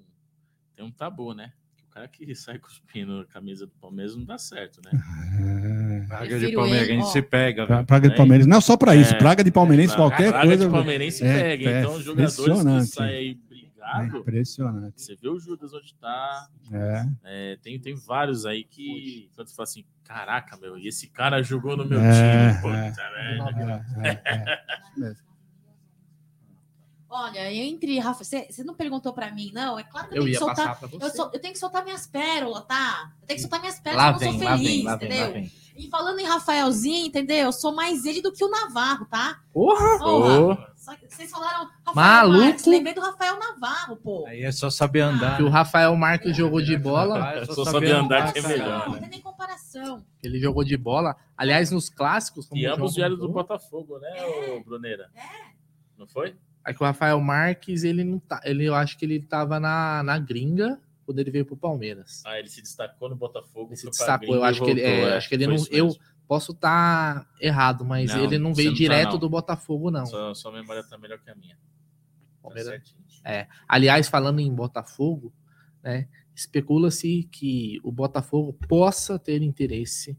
tem 0.74 0.85
um 0.85 0.92
tabu, 0.92 1.34
né? 1.34 1.52
O 1.94 1.96
cara 1.96 2.08
que 2.08 2.34
sai 2.34 2.58
cuspindo 2.58 3.20
a 3.20 3.26
camisa 3.26 3.68
do 3.68 3.72
Palmeiras 3.74 4.16
não 4.16 4.26
dá 4.26 4.40
certo, 4.40 4.82
né? 4.84 4.92
É. 6.02 6.08
Praga 6.08 6.40
de 6.40 6.52
palmeirense 6.52 7.12
se 7.12 7.22
pega. 7.22 7.68
Pra, 7.68 7.84
praga 7.84 8.10
de 8.10 8.16
palmeirense. 8.16 8.50
Não 8.50 8.60
só 8.60 8.76
para 8.76 8.96
isso, 8.96 9.14
é, 9.14 9.18
praga 9.20 9.44
de 9.44 9.52
palmeirense, 9.52 9.96
qualquer 9.96 10.32
praga 10.32 10.48
coisa. 10.48 10.58
Praga 10.58 10.66
de 10.66 10.72
palmeirense 10.72 11.24
é, 11.24 11.34
pega. 11.34 11.70
É, 11.70 11.80
então, 11.82 11.94
os 11.94 12.04
jogadores 12.04 12.36
que 12.36 12.96
saem 12.96 13.16
aí 13.16 13.36
brigado. 13.36 14.16
É 14.16 14.20
impressionante. 14.20 15.02
Você 15.04 15.16
vê 15.16 15.30
o 15.30 15.40
Judas 15.40 15.72
onde 15.72 15.86
está. 15.86 16.48
É. 16.72 17.06
é. 17.24 17.58
tem, 17.62 17.80
tem 17.80 17.94
vários 17.94 18.44
aí 18.48 18.64
que. 18.64 19.30
Quando 19.36 19.50
você 19.50 19.56
fala 19.56 19.64
assim, 19.64 19.86
caraca, 20.04 20.58
meu, 20.58 20.76
e 20.80 20.88
esse 20.88 21.08
cara 21.08 21.44
jogou 21.44 21.78
no 21.78 21.86
meu 21.86 22.00
time. 22.00 22.60
Puta, 22.60 23.04
velho. 24.98 25.16
Olha, 27.16 27.53
entre 27.53 28.00
Rafa, 28.00 28.24
você, 28.24 28.48
você 28.50 28.64
não 28.64 28.74
perguntou 28.74 29.14
para 29.14 29.32
mim, 29.32 29.51
não? 29.53 29.77
É 29.77 29.83
claro 29.83 30.09
que 30.09 30.17
eu, 30.17 30.22
eu 30.22 30.24
tenho 30.24 30.33
que 30.33 30.40
soltar. 30.40 30.80
Eu, 31.00 31.09
sou, 31.11 31.30
eu, 31.32 31.40
tenho 31.40 31.53
que 31.53 31.59
soltar 31.59 31.83
minhas 31.83 32.08
pérolas, 32.08 32.66
tá? 32.66 33.11
Eu 33.22 33.27
tenho 33.27 33.38
que 33.38 33.42
soltar 33.42 33.59
minhas 33.59 33.80
pérolas, 33.80 34.03
lá 34.03 34.27
eu 34.27 34.33
não 34.33 34.40
sou 34.40 34.50
feliz, 34.58 34.83
lá 34.83 34.95
vem, 34.95 35.08
entendeu? 35.08 35.25
Lá 35.27 35.32
vem, 35.33 35.51
e 35.75 35.90
falando 35.90 36.19
em 36.19 36.25
Rafaelzinho, 36.25 37.06
entendeu? 37.06 37.45
Eu 37.45 37.51
sou 37.51 37.72
mais 37.72 38.06
ele 38.06 38.19
do 38.19 38.32
que 38.32 38.43
o 38.43 38.50
Navarro, 38.50 39.06
tá? 39.06 39.42
Porra! 39.53 40.00
Porra. 40.00 40.74
Vocês 41.08 41.30
falaram 41.30 41.69
Rafael 41.85 41.95
Maluco. 41.95 42.40
Marques, 42.40 42.66
lembrei 42.66 42.93
do 42.95 43.01
Rafael 43.01 43.40
Navarro, 43.40 43.95
pô. 43.95 44.25
Aí 44.25 44.43
é 44.43 44.51
só 44.51 44.72
saber 44.72 45.01
andar. 45.01 45.38
Que 45.38 45.43
o 45.43 45.50
Rafael 45.50 45.95
Marques 45.95 46.35
jogou 46.35 46.61
de 46.61 46.75
bola. 46.75 47.35
É 47.35 47.45
só, 47.45 47.53
só 47.53 47.66
saber 47.66 47.92
andar, 47.92 48.33
que 48.33 48.40
é 48.40 48.42
melhor. 48.42 48.88
Não, 48.88 48.93
né? 48.95 49.01
tem 49.01 49.09
nem 49.09 49.22
comparação. 49.22 50.03
Ele 50.22 50.40
jogou 50.40 50.64
de 50.64 50.75
bola. 50.75 51.16
Aliás, 51.38 51.69
nos 51.69 51.90
clássicos. 51.90 52.50
e 52.51 52.66
ambos 52.66 52.95
vieram 52.95 53.16
do 53.16 53.30
Botafogo, 53.30 54.00
né, 54.00 54.09
é. 54.17 54.64
Bruneira? 54.64 55.09
É. 55.16 55.53
Não 55.98 56.08
foi? 56.08 56.35
É 56.66 56.74
que 56.74 56.82
o 56.82 56.85
Rafael 56.85 57.19
Marques, 57.19 57.83
ele 57.83 58.03
não 58.03 58.19
tá. 58.19 58.42
Ele, 58.43 58.66
eu 58.66 58.75
acho 58.75 58.98
que 58.98 59.06
ele 59.06 59.22
tava 59.22 59.59
na, 59.59 60.01
na 60.03 60.17
gringa 60.17 60.80
quando 61.06 61.19
ele 61.19 61.30
veio 61.30 61.45
pro 61.45 61.58
Palmeiras. 61.58 62.24
Ah, 62.25 62.40
ele 62.40 62.50
se 62.50 62.61
destacou 62.61 63.09
no 63.09 63.16
Botafogo. 63.16 63.69
Ele 63.69 63.75
se 63.75 63.85
destacou. 63.85 64.35
Eu 64.35 64.43
acho 64.43 64.64
que 64.64 64.72
ele. 64.72 64.82
É, 64.82 65.01
é, 65.01 65.17
acho 65.17 65.27
que 65.27 65.35
ele 65.35 65.48
não. 65.48 65.58
Eu 65.69 65.95
posso 66.27 66.53
estar 66.53 67.19
tá 67.19 67.30
errado, 67.40 67.83
mas 67.83 68.14
não, 68.14 68.24
ele 68.24 68.38
não 68.38 68.53
veio 68.53 68.69
não 68.69 68.75
tá, 68.75 68.77
direto 68.77 69.06
tá, 69.06 69.11
não. 69.14 69.19
do 69.19 69.30
Botafogo, 69.30 69.92
não. 69.92 70.06
Sua, 70.06 70.33
sua 70.33 70.51
memória 70.51 70.83
tá 70.83 70.98
melhor 70.98 71.19
que 71.19 71.30
a 71.30 71.35
minha. 71.35 71.56
Tá 71.56 71.61
Palmeiras. 72.43 72.95
é. 73.25 73.48
Aliás, 73.67 74.08
falando 74.08 74.40
em 74.40 74.53
Botafogo, 74.53 75.33
né? 75.82 76.08
Especula-se 76.35 77.30
que 77.32 77.80
o 77.83 77.92
Botafogo 77.92 78.53
possa 78.67 79.19
ter 79.19 79.43
interesse 79.43 80.17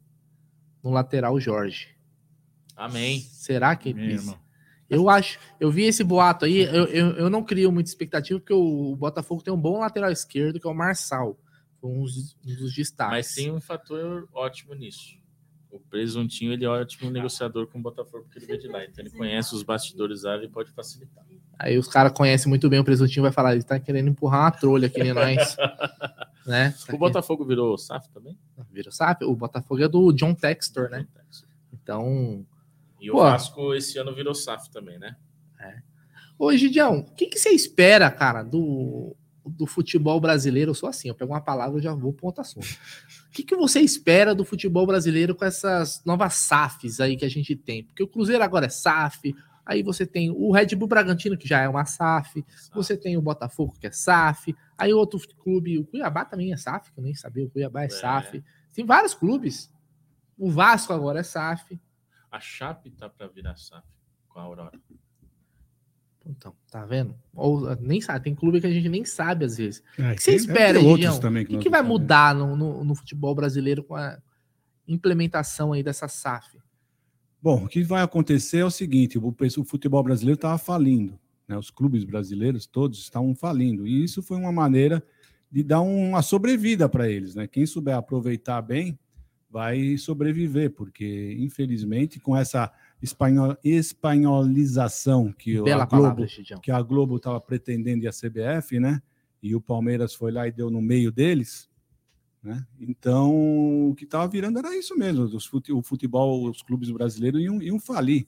no 0.82 0.90
lateral 0.90 1.40
Jorge. 1.40 1.88
Amém. 2.76 3.20
Será 3.20 3.74
que 3.74 3.88
ele 3.88 4.20
eu 4.88 5.08
acho, 5.08 5.38
eu 5.58 5.70
vi 5.70 5.84
esse 5.84 6.04
boato 6.04 6.44
aí, 6.44 6.62
eu, 6.62 6.84
eu, 6.86 7.10
eu 7.16 7.30
não 7.30 7.42
crio 7.42 7.72
muita 7.72 7.88
expectativa, 7.88 8.38
porque 8.38 8.52
o, 8.52 8.94
Botafogo 8.96 9.42
tem 9.42 9.52
um 9.52 9.60
bom 9.60 9.80
lateral 9.80 10.10
esquerdo, 10.10 10.60
que 10.60 10.66
é 10.66 10.70
o 10.70 10.74
Marçal. 10.74 11.38
Um 11.82 12.02
dos, 12.02 12.36
um 12.46 12.56
dos 12.56 12.74
destaques. 12.74 13.12
Mas 13.12 13.34
tem 13.34 13.52
um 13.52 13.60
fator 13.60 14.26
ótimo 14.32 14.74
nisso. 14.74 15.18
O 15.70 15.78
Presuntinho, 15.78 16.52
ele 16.52 16.64
é 16.64 16.68
ótimo 16.68 17.10
negociador 17.10 17.66
com 17.66 17.78
o 17.78 17.82
Botafogo, 17.82 18.24
porque 18.24 18.38
ele 18.38 18.46
veio 18.46 18.60
de 18.60 18.68
lá. 18.68 18.84
Então 18.84 19.04
ele 19.04 19.10
conhece 19.10 19.54
os 19.54 19.62
bastidores 19.62 20.22
lá 20.22 20.36
e 20.42 20.48
pode 20.48 20.70
facilitar. 20.70 21.24
Aí 21.58 21.76
os 21.76 21.88
caras 21.88 22.12
conhecem 22.12 22.48
muito 22.48 22.68
bem 22.68 22.78
o 22.78 22.84
Presuntinho, 22.84 23.22
vai 23.22 23.32
falar, 23.32 23.54
ele 23.54 23.62
tá 23.62 23.78
querendo 23.78 24.08
empurrar 24.08 24.44
uma 24.44 24.50
trolha 24.50 24.86
aqui 24.86 25.00
em 25.00 25.12
nós. 25.12 25.56
né? 26.46 26.74
O 26.92 26.96
Botafogo 26.96 27.44
virou 27.44 27.76
SAF 27.76 28.08
também? 28.10 28.38
Virou 28.70 28.92
SAF? 28.92 29.24
O 29.24 29.34
Botafogo 29.34 29.82
é 29.82 29.88
do 29.88 30.12
John 30.12 30.34
Textor, 30.34 30.88
né? 30.88 31.06
Então, 31.72 32.46
e 33.04 33.10
Pô. 33.10 33.18
o 33.18 33.20
Vasco 33.20 33.74
esse 33.74 33.98
ano 33.98 34.14
virou 34.14 34.34
SAF 34.34 34.70
também, 34.70 34.98
né? 34.98 35.16
É. 35.60 35.82
Ô, 36.38 36.54
Gidião, 36.56 37.00
o 37.00 37.14
que, 37.14 37.26
que 37.26 37.38
você 37.38 37.50
espera, 37.50 38.10
cara, 38.10 38.42
do, 38.42 39.14
do 39.44 39.66
futebol 39.66 40.18
brasileiro? 40.20 40.70
Eu 40.70 40.74
sou 40.74 40.88
assim, 40.88 41.08
eu 41.08 41.14
pego 41.14 41.32
uma 41.32 41.40
palavra 41.40 41.78
e 41.78 41.82
já 41.82 41.94
vou 41.94 42.12
para 42.12 42.26
outro 42.26 42.40
assunto. 42.40 42.66
O 43.28 43.30
que, 43.30 43.42
que 43.42 43.54
você 43.54 43.80
espera 43.80 44.34
do 44.34 44.44
futebol 44.44 44.86
brasileiro 44.86 45.34
com 45.34 45.44
essas 45.44 46.02
novas 46.04 46.34
SAFs 46.34 47.00
aí 47.00 47.16
que 47.16 47.24
a 47.24 47.30
gente 47.30 47.54
tem? 47.54 47.84
Porque 47.84 48.02
o 48.02 48.08
Cruzeiro 48.08 48.42
agora 48.42 48.66
é 48.66 48.70
SAF, 48.70 49.34
aí 49.64 49.82
você 49.82 50.06
tem 50.06 50.30
o 50.30 50.50
Red 50.50 50.74
Bull 50.74 50.88
Bragantino, 50.88 51.36
que 51.36 51.46
já 51.46 51.60
é 51.60 51.68
uma 51.68 51.84
SAF, 51.84 52.44
você 52.74 52.96
tem 52.96 53.16
o 53.16 53.22
Botafogo, 53.22 53.74
que 53.78 53.86
é 53.86 53.92
SAF, 53.92 54.54
aí 54.76 54.92
outro 54.92 55.20
clube, 55.38 55.78
o 55.78 55.84
Cuiabá 55.84 56.24
também 56.24 56.52
é 56.52 56.56
SAF, 56.56 56.92
que 56.92 56.98
eu 56.98 57.04
nem 57.04 57.14
sabia, 57.14 57.44
o 57.44 57.50
Cuiabá 57.50 57.82
é, 57.82 57.86
é. 57.86 57.90
SAF. 57.90 58.42
Tem 58.72 58.84
vários 58.84 59.14
clubes. 59.14 59.72
O 60.36 60.50
Vasco 60.50 60.92
agora 60.92 61.20
é 61.20 61.22
SAF. 61.22 61.78
A 62.34 62.40
Chape 62.40 62.90
tá 62.90 63.08
para 63.08 63.28
virar 63.28 63.54
SAF 63.54 63.86
com 64.28 64.40
a 64.40 64.42
Aurora. 64.42 64.72
Então, 66.26 66.52
tá 66.68 66.84
vendo? 66.84 67.14
Ou 67.32 67.76
nem 67.76 68.00
sabe, 68.00 68.24
tem 68.24 68.34
clube 68.34 68.60
que 68.60 68.66
a 68.66 68.72
gente 68.72 68.88
nem 68.88 69.04
sabe 69.04 69.44
às 69.44 69.56
vezes. 69.56 69.84
É, 69.96 70.10
o 70.10 70.16
que 70.16 70.22
você 70.22 70.34
espera, 70.34 70.80
Gigião? 70.80 71.16
O 71.16 71.44
que, 71.46 71.58
que 71.58 71.70
vai 71.70 71.80
mudar 71.80 72.34
no, 72.34 72.56
no, 72.56 72.82
no, 72.82 72.94
futebol 72.96 73.36
brasileiro 73.36 73.84
com 73.84 73.94
a 73.94 74.18
implementação 74.88 75.72
aí 75.72 75.80
dessa 75.84 76.08
SAF? 76.08 76.58
Bom, 77.40 77.66
o 77.66 77.68
que 77.68 77.84
vai 77.84 78.02
acontecer 78.02 78.58
é 78.58 78.64
o 78.64 78.70
seguinte: 78.70 79.16
o, 79.16 79.28
o 79.28 79.64
futebol 79.64 80.02
brasileiro 80.02 80.34
estava 80.34 80.58
falindo. 80.58 81.16
Né? 81.46 81.56
Os 81.56 81.70
clubes 81.70 82.02
brasileiros 82.02 82.66
todos 82.66 82.98
estavam 82.98 83.32
falindo. 83.32 83.86
E 83.86 84.02
isso 84.02 84.20
foi 84.24 84.38
uma 84.38 84.50
maneira 84.50 85.00
de 85.52 85.62
dar 85.62 85.82
uma 85.82 86.20
sobrevida 86.20 86.88
para 86.88 87.08
eles. 87.08 87.36
Né? 87.36 87.46
Quem 87.46 87.64
souber 87.64 87.94
aproveitar 87.94 88.60
bem 88.60 88.98
vai 89.54 89.96
sobreviver, 89.96 90.72
porque 90.72 91.36
infelizmente 91.38 92.18
com 92.18 92.36
essa 92.36 92.72
espanhol, 93.00 93.56
espanholização 93.62 95.32
que 95.32 95.56
a 95.70 95.84
Globo 95.84 96.26
que 96.60 96.72
a 96.72 96.82
Globo 96.82 97.16
estava 97.18 97.40
pretendendo 97.40 98.02
e 98.02 98.08
a 98.08 98.10
CBF, 98.10 98.80
né? 98.80 99.00
E 99.40 99.54
o 99.54 99.60
Palmeiras 99.60 100.12
foi 100.12 100.32
lá 100.32 100.48
e 100.48 100.50
deu 100.50 100.70
no 100.70 100.82
meio 100.82 101.12
deles, 101.12 101.70
né? 102.42 102.66
Então 102.80 103.90
o 103.90 103.94
que 103.94 104.02
estava 104.02 104.26
virando 104.26 104.58
era 104.58 104.76
isso 104.76 104.98
mesmo, 104.98 105.30
o 105.70 105.82
futebol, 105.84 106.50
os 106.50 106.60
clubes 106.60 106.90
brasileiros 106.90 107.40
iam, 107.40 107.62
iam 107.62 107.78
falir. 107.78 108.26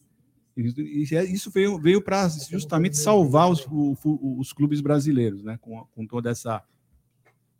E 0.56 1.08
é, 1.12 1.24
isso 1.24 1.50
veio, 1.50 1.76
veio 1.76 2.00
para 2.00 2.28
justamente 2.28 2.96
salvar 2.96 3.50
os, 3.50 3.66
os, 3.68 3.98
os, 4.04 4.52
clubes 4.52 4.80
brasileiros, 4.80 5.42
né? 5.42 5.58
Com, 5.60 5.84
com 5.86 6.06
toda 6.06 6.30
essa 6.30 6.62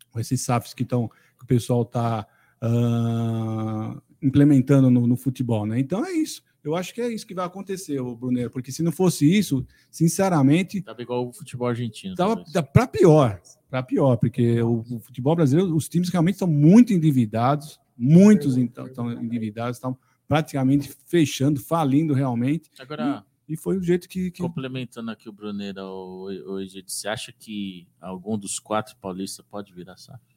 com 0.09 0.21
esses 0.21 0.39
SAFs 0.39 0.73
que 0.73 0.83
estão 0.83 1.09
que 1.37 1.43
o 1.43 1.45
pessoal 1.45 1.81
está 1.81 2.25
uh, 2.63 4.01
implementando 4.21 4.89
no, 4.89 5.07
no, 5.07 5.15
futebol, 5.15 5.65
né? 5.65 5.79
Então 5.79 6.05
é 6.05 6.11
isso. 6.11 6.43
Eu 6.63 6.75
acho 6.75 6.93
que 6.93 6.99
é 6.99 7.07
isso 7.07 7.25
que 7.25 7.33
vai 7.33 7.45
acontecer, 7.45 7.99
o 7.99 8.15
Brunero, 8.15 8.51
porque 8.51 8.71
se 8.71 8.83
não 8.83 8.91
fosse 8.91 9.25
isso, 9.25 9.65
sinceramente. 9.89 10.81
Tava 10.81 11.01
igual 11.01 11.27
o 11.27 11.31
futebol 11.31 11.67
argentino. 11.67 12.15
Tava 12.15 12.43
para 12.73 12.87
pior, 12.87 13.41
para 13.69 13.83
pior, 13.83 14.17
porque 14.17 14.61
o, 14.61 14.83
o, 14.89 14.99
futebol 14.99 15.35
brasileiro, 15.35 15.73
os 15.75 15.87
times 15.87 16.09
realmente 16.09 16.35
estão 16.35 16.47
muito 16.47 16.91
endividados, 16.91 17.79
muitos 17.97 18.57
estão 18.57 19.11
endividados, 19.13 19.77
estão 19.77 19.97
praticamente 20.27 20.93
fechando, 21.05 21.59
falindo 21.59 22.13
realmente. 22.13 22.69
Agora. 22.79 23.23
E, 23.47 23.53
e 23.53 23.57
foi 23.57 23.77
o 23.77 23.83
jeito 23.83 24.09
que, 24.09 24.29
que. 24.29 24.41
Complementando 24.41 25.09
aqui 25.09 25.29
o 25.29 25.31
Brunero 25.31 25.81
hoje, 25.83 26.83
você 26.85 27.07
acha 27.07 27.31
que 27.31 27.87
algum 28.01 28.37
dos 28.37 28.59
quatro 28.59 28.95
paulistas 28.97 29.45
pode 29.49 29.73
virar 29.73 29.95
SAF? 29.95 30.36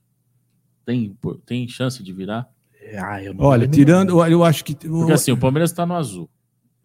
Tem, 0.84 1.16
tem 1.46 1.68
chance 1.68 2.02
de 2.02 2.12
virar? 2.12 2.48
Ah, 2.96 3.18
Olha, 3.38 3.68
tirando, 3.68 4.14
não. 4.14 4.26
eu 4.26 4.42
acho 4.42 4.64
que. 4.64 4.74
Porque 4.74 5.12
assim, 5.12 5.32
o 5.32 5.36
Palmeiras 5.36 5.70
está 5.70 5.84
no 5.84 5.94
azul. 5.94 6.28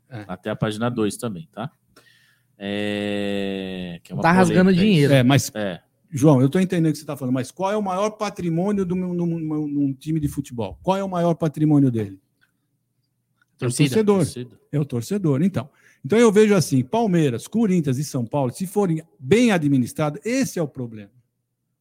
É. 0.09 0.25
Até 0.27 0.49
a 0.49 0.55
página 0.55 0.89
2 0.89 1.17
também, 1.17 1.47
tá? 1.51 1.71
É... 2.57 3.99
é 4.07 4.15
tá 4.15 4.31
rasgando 4.31 4.73
dinheiro. 4.73 5.13
É, 5.13 5.23
mas. 5.23 5.51
É. 5.55 5.81
João, 6.11 6.39
eu 6.39 6.45
estou 6.45 6.61
entendendo 6.61 6.89
o 6.89 6.91
que 6.91 6.97
você 6.97 7.03
está 7.03 7.17
falando, 7.17 7.33
mas 7.33 7.51
qual 7.51 7.71
é 7.71 7.77
o 7.77 7.81
maior 7.81 8.11
patrimônio 8.11 8.85
de 8.85 8.93
um 8.93 9.93
time 9.93 10.19
de 10.19 10.29
futebol? 10.29 10.79
Qual 10.81 10.95
é 10.95 11.03
o 11.03 11.09
maior 11.09 11.33
patrimônio 11.33 11.91
dele? 11.91 12.19
Torcida. 13.57 13.99
É 13.99 14.01
o 14.01 14.05
torcedor. 14.05 14.17
Torcida. 14.17 14.59
É 14.71 14.79
o 14.79 14.85
torcedor. 14.85 15.41
Então, 15.41 15.69
então 16.05 16.17
eu 16.17 16.31
vejo 16.31 16.55
assim: 16.55 16.83
Palmeiras, 16.83 17.47
Corinthians 17.47 17.97
e 17.97 18.03
São 18.03 18.25
Paulo, 18.25 18.51
se 18.51 18.65
forem 18.65 19.01
bem 19.19 19.51
administrados, 19.51 20.21
esse 20.23 20.59
é 20.59 20.61
o 20.61 20.67
problema. 20.67 21.11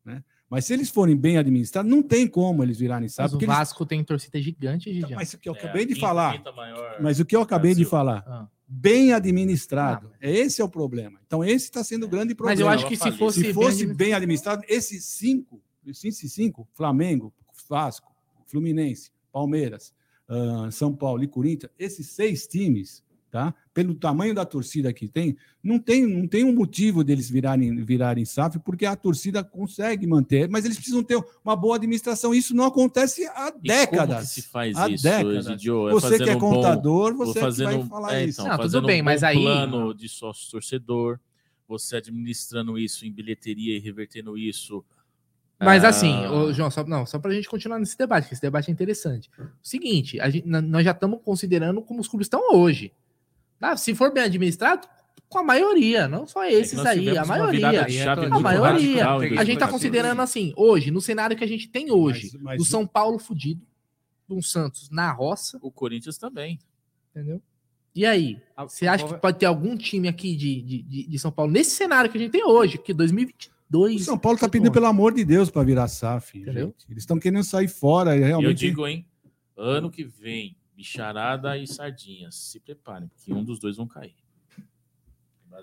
Né? 0.05 0.23
Mas 0.48 0.66
se 0.66 0.74
eles 0.74 0.90
forem 0.90 1.16
bem 1.16 1.39
administrados, 1.39 1.90
não 1.90 2.02
tem 2.02 2.28
como 2.28 2.62
eles 2.62 2.78
virarem 2.78 3.08
sábio. 3.08 3.36
Mas 3.36 3.42
o 3.42 3.47
Vasco 3.47 3.82
eles... 3.82 3.89
tem 3.89 4.05
torcida 4.05 4.40
gigante, 4.40 4.84
Gigião. 4.84 5.08
Então, 5.08 5.18
mas 5.18 5.32
o 5.32 5.39
que 5.39 5.48
eu 5.48 5.55
é, 5.55 5.58
acabei 5.58 5.86
de 5.86 5.94
falar. 5.98 6.42
Mas 7.00 7.20
o 7.20 7.24
que 7.24 7.34
eu 7.34 7.42
acabei 7.42 7.74
de 7.74 7.84
falar. 7.84 8.24
Ah. 8.26 8.48
Bem 8.66 9.12
administrado. 9.12 10.10
Ah, 10.14 10.16
esse 10.20 10.60
é 10.60 10.64
o 10.64 10.68
problema. 10.68 11.20
Então, 11.26 11.44
esse 11.44 11.66
está 11.66 11.82
sendo 11.82 12.05
o 12.05 12.08
grande 12.08 12.34
problema. 12.34 12.55
Mas 12.55 12.60
eu 12.60 12.68
acho 12.68 12.86
que 12.89 12.97
se 12.97 13.12
fosse, 13.12 13.40
se 13.40 13.52
fosse 13.52 13.86
bem, 13.86 13.97
bem 13.97 14.14
administrado, 14.14 14.62
esses 14.68 15.05
cinco, 15.05 15.62
esses 15.86 16.32
cinco, 16.32 16.68
Flamengo, 16.73 17.32
Vasco, 17.68 18.14
Fluminense, 18.47 19.10
Palmeiras, 19.32 19.92
uh, 20.28 20.70
São 20.70 20.94
Paulo 20.94 21.23
e 21.23 21.28
Corinthians, 21.28 21.73
esses 21.78 22.08
seis 22.08 22.47
times 22.47 23.02
tá? 23.35 23.53
Pelo 23.75 23.97
tamanho 23.97 24.33
da 24.33 24.45
torcida 24.45 24.93
que 24.93 25.09
tem, 25.09 25.37
não 25.61 25.77
tem, 25.77 26.07
não 26.07 26.25
tem 26.29 26.45
um 26.45 26.55
motivo 26.55 27.03
deles 27.03 27.29
virarem, 27.29 27.85
virarem 27.85 28.25
SAF, 28.25 28.61
porque 28.61 28.87
a 28.87 28.95
torcida 28.95 29.43
consegue 29.43 30.07
manter, 30.07 30.49
mas 30.49 30.65
eles 30.65 30.77
precisam 30.77 31.03
ter 31.03 31.21
uma 31.45 31.57
boa 31.57 31.75
administração. 31.75 32.33
Isso 32.33 32.55
não 32.55 32.63
acontece 32.63 33.27
há 33.27 33.53
E 33.61 33.67
décadas. 33.67 34.09
como 34.15 34.21
que 34.21 34.27
se 34.27 34.43
faz 34.43 34.77
há 34.77 34.89
isso, 34.89 35.03
décadas. 35.03 35.47
Egidio? 35.49 35.89
É 35.89 35.93
você 35.95 36.17
que 36.17 36.31
é 36.31 36.37
um 36.37 36.39
bom- 36.39 36.55
contador, 36.55 37.13
Vou 37.17 37.27
você 37.27 37.33
é 37.39 37.41
que 37.41 37.41
fazendo, 37.41 37.79
vai 37.81 37.87
falar 37.89 38.15
é, 38.15 38.25
isso. 38.25 38.41
então, 38.41 38.57
Não, 38.57 38.65
tudo 38.65 38.87
bem, 38.87 39.03
um 39.03 39.05
mas 39.05 39.23
bom 39.23 39.27
aí- 39.27 39.43
plano 39.43 39.93
de 39.93 40.09
sócio 40.09 40.49
torcedor, 40.53 41.19
você 41.67 41.97
administrando 41.97 42.79
isso 42.79 43.05
em 43.05 43.11
bilheteria 43.11 43.77
e 43.77 43.81
revertendo 43.81 44.39
isso. 44.39 44.85
Mas 45.59 45.83
ah, 45.83 45.89
assim, 45.89 46.15
ô, 46.27 46.53
João, 46.53 46.71
só, 46.71 46.85
não, 46.85 47.05
só 47.05 47.19
pra 47.19 47.33
gente 47.33 47.49
continuar 47.49 47.81
nesse 47.81 47.99
debate, 47.99 48.29
que 48.29 48.35
esse 48.35 48.43
debate 48.43 48.69
é 48.69 48.73
interessante. 48.73 49.29
O 49.41 49.45
seguinte, 49.67 50.21
a 50.21 50.31
gente- 50.31 50.47
nós 50.47 50.85
já 50.85 50.93
estamos 50.93 51.19
considerando 51.25 51.83
como 51.83 52.01
os 52.01 52.07
clubes 52.07 52.27
estão 52.27 52.55
hoje. 52.55 52.93
Tá? 53.65 53.76
Se 53.78 53.94
for 53.94 54.12
bem 54.12 54.25
administrado, 54.25 54.86
com 55.28 55.39
a 55.39 55.43
maioria, 55.43 56.07
não 56.07 56.26
só 56.26 56.44
é 56.44 56.52
esses 56.52 56.75
nós 56.75 56.86
aí, 56.86 57.17
a 57.17 57.25
maioria. 57.25 57.68
A 58.31 58.41
maioria. 58.41 59.05
radical 59.05 59.18
A 59.18 59.23
gente 59.23 59.59
tá 59.59 59.67
2014. 59.67 59.73
considerando 59.73 60.20
assim, 60.23 60.52
hoje, 60.57 60.91
no 60.91 61.01
cenário 61.01 61.34
que 61.36 61.43
a 61.43 61.47
gente 61.47 61.68
tem 61.68 61.91
hoje, 61.91 62.31
Mas- 62.34 62.43
mas- 62.43 62.59
do 62.59 62.65
São 62.67 62.86
Paulo 62.86 63.18
fudido, 63.18 63.62
do 64.28 64.43
Santos 64.43 64.91
na 64.91 65.10
roça, 65.12 65.59
O 65.62 65.70
Corinthians 65.70 66.18
também. 66.18 66.59
entendeu? 67.10 67.41
E 67.94 68.05
aí, 68.05 68.39
A- 68.57 68.65
você 68.65 68.86
acha 68.86 69.07
que 69.07 69.15
pode 69.15 69.39
ter 69.39 69.47
algum 69.47 69.76
time 69.76 70.09
aqui 70.09 70.36
de, 70.36 70.60
de, 70.60 70.83
de- 70.83 71.07
de 71.09 71.18
São 71.18 71.33
Paulo 71.33 71.51
nesse 71.51 71.70
cenário 71.70 72.10
que 72.10 72.18
a 72.18 72.20
gente 72.20 72.33
tem 72.33 72.44
hoje, 72.44 72.76
que 72.76 72.93
O 72.93 72.94
2022. 72.94 74.05
São 74.05 74.18
Paulo 74.18 74.36
está 74.36 74.49
pedindo, 74.49 74.70
pelo 74.73 74.86
amor 74.86 75.15
de 75.15 75.25
Deus, 75.25 75.49
para 75.51 75.62
virar 75.62 75.89
SAF. 75.89 76.39
Entendeu? 76.39 76.67
gente. 76.67 76.84
Eles 76.91 77.02
estão 77.02 77.18
querendo 77.18 77.44
sair 77.44 77.68
fora. 77.68 78.15
e 78.15 78.18
E 78.18 78.23
eu 78.23 78.26
Realmente, 78.26 78.59
digo, 78.59 78.86
hein? 78.86 79.07
Ano 79.57 79.91
que 79.91 80.05
vem, 80.05 80.57
bicharada 80.77 81.57
e 81.57 81.67
sardinhas. 81.67 82.35
Se 82.35 82.61
preparem, 82.61 83.09
porque 83.09 83.33
um 83.33 83.44
dos 83.44 83.59
dois 83.59 83.77
vão 83.77 83.86
cair. 83.86 84.15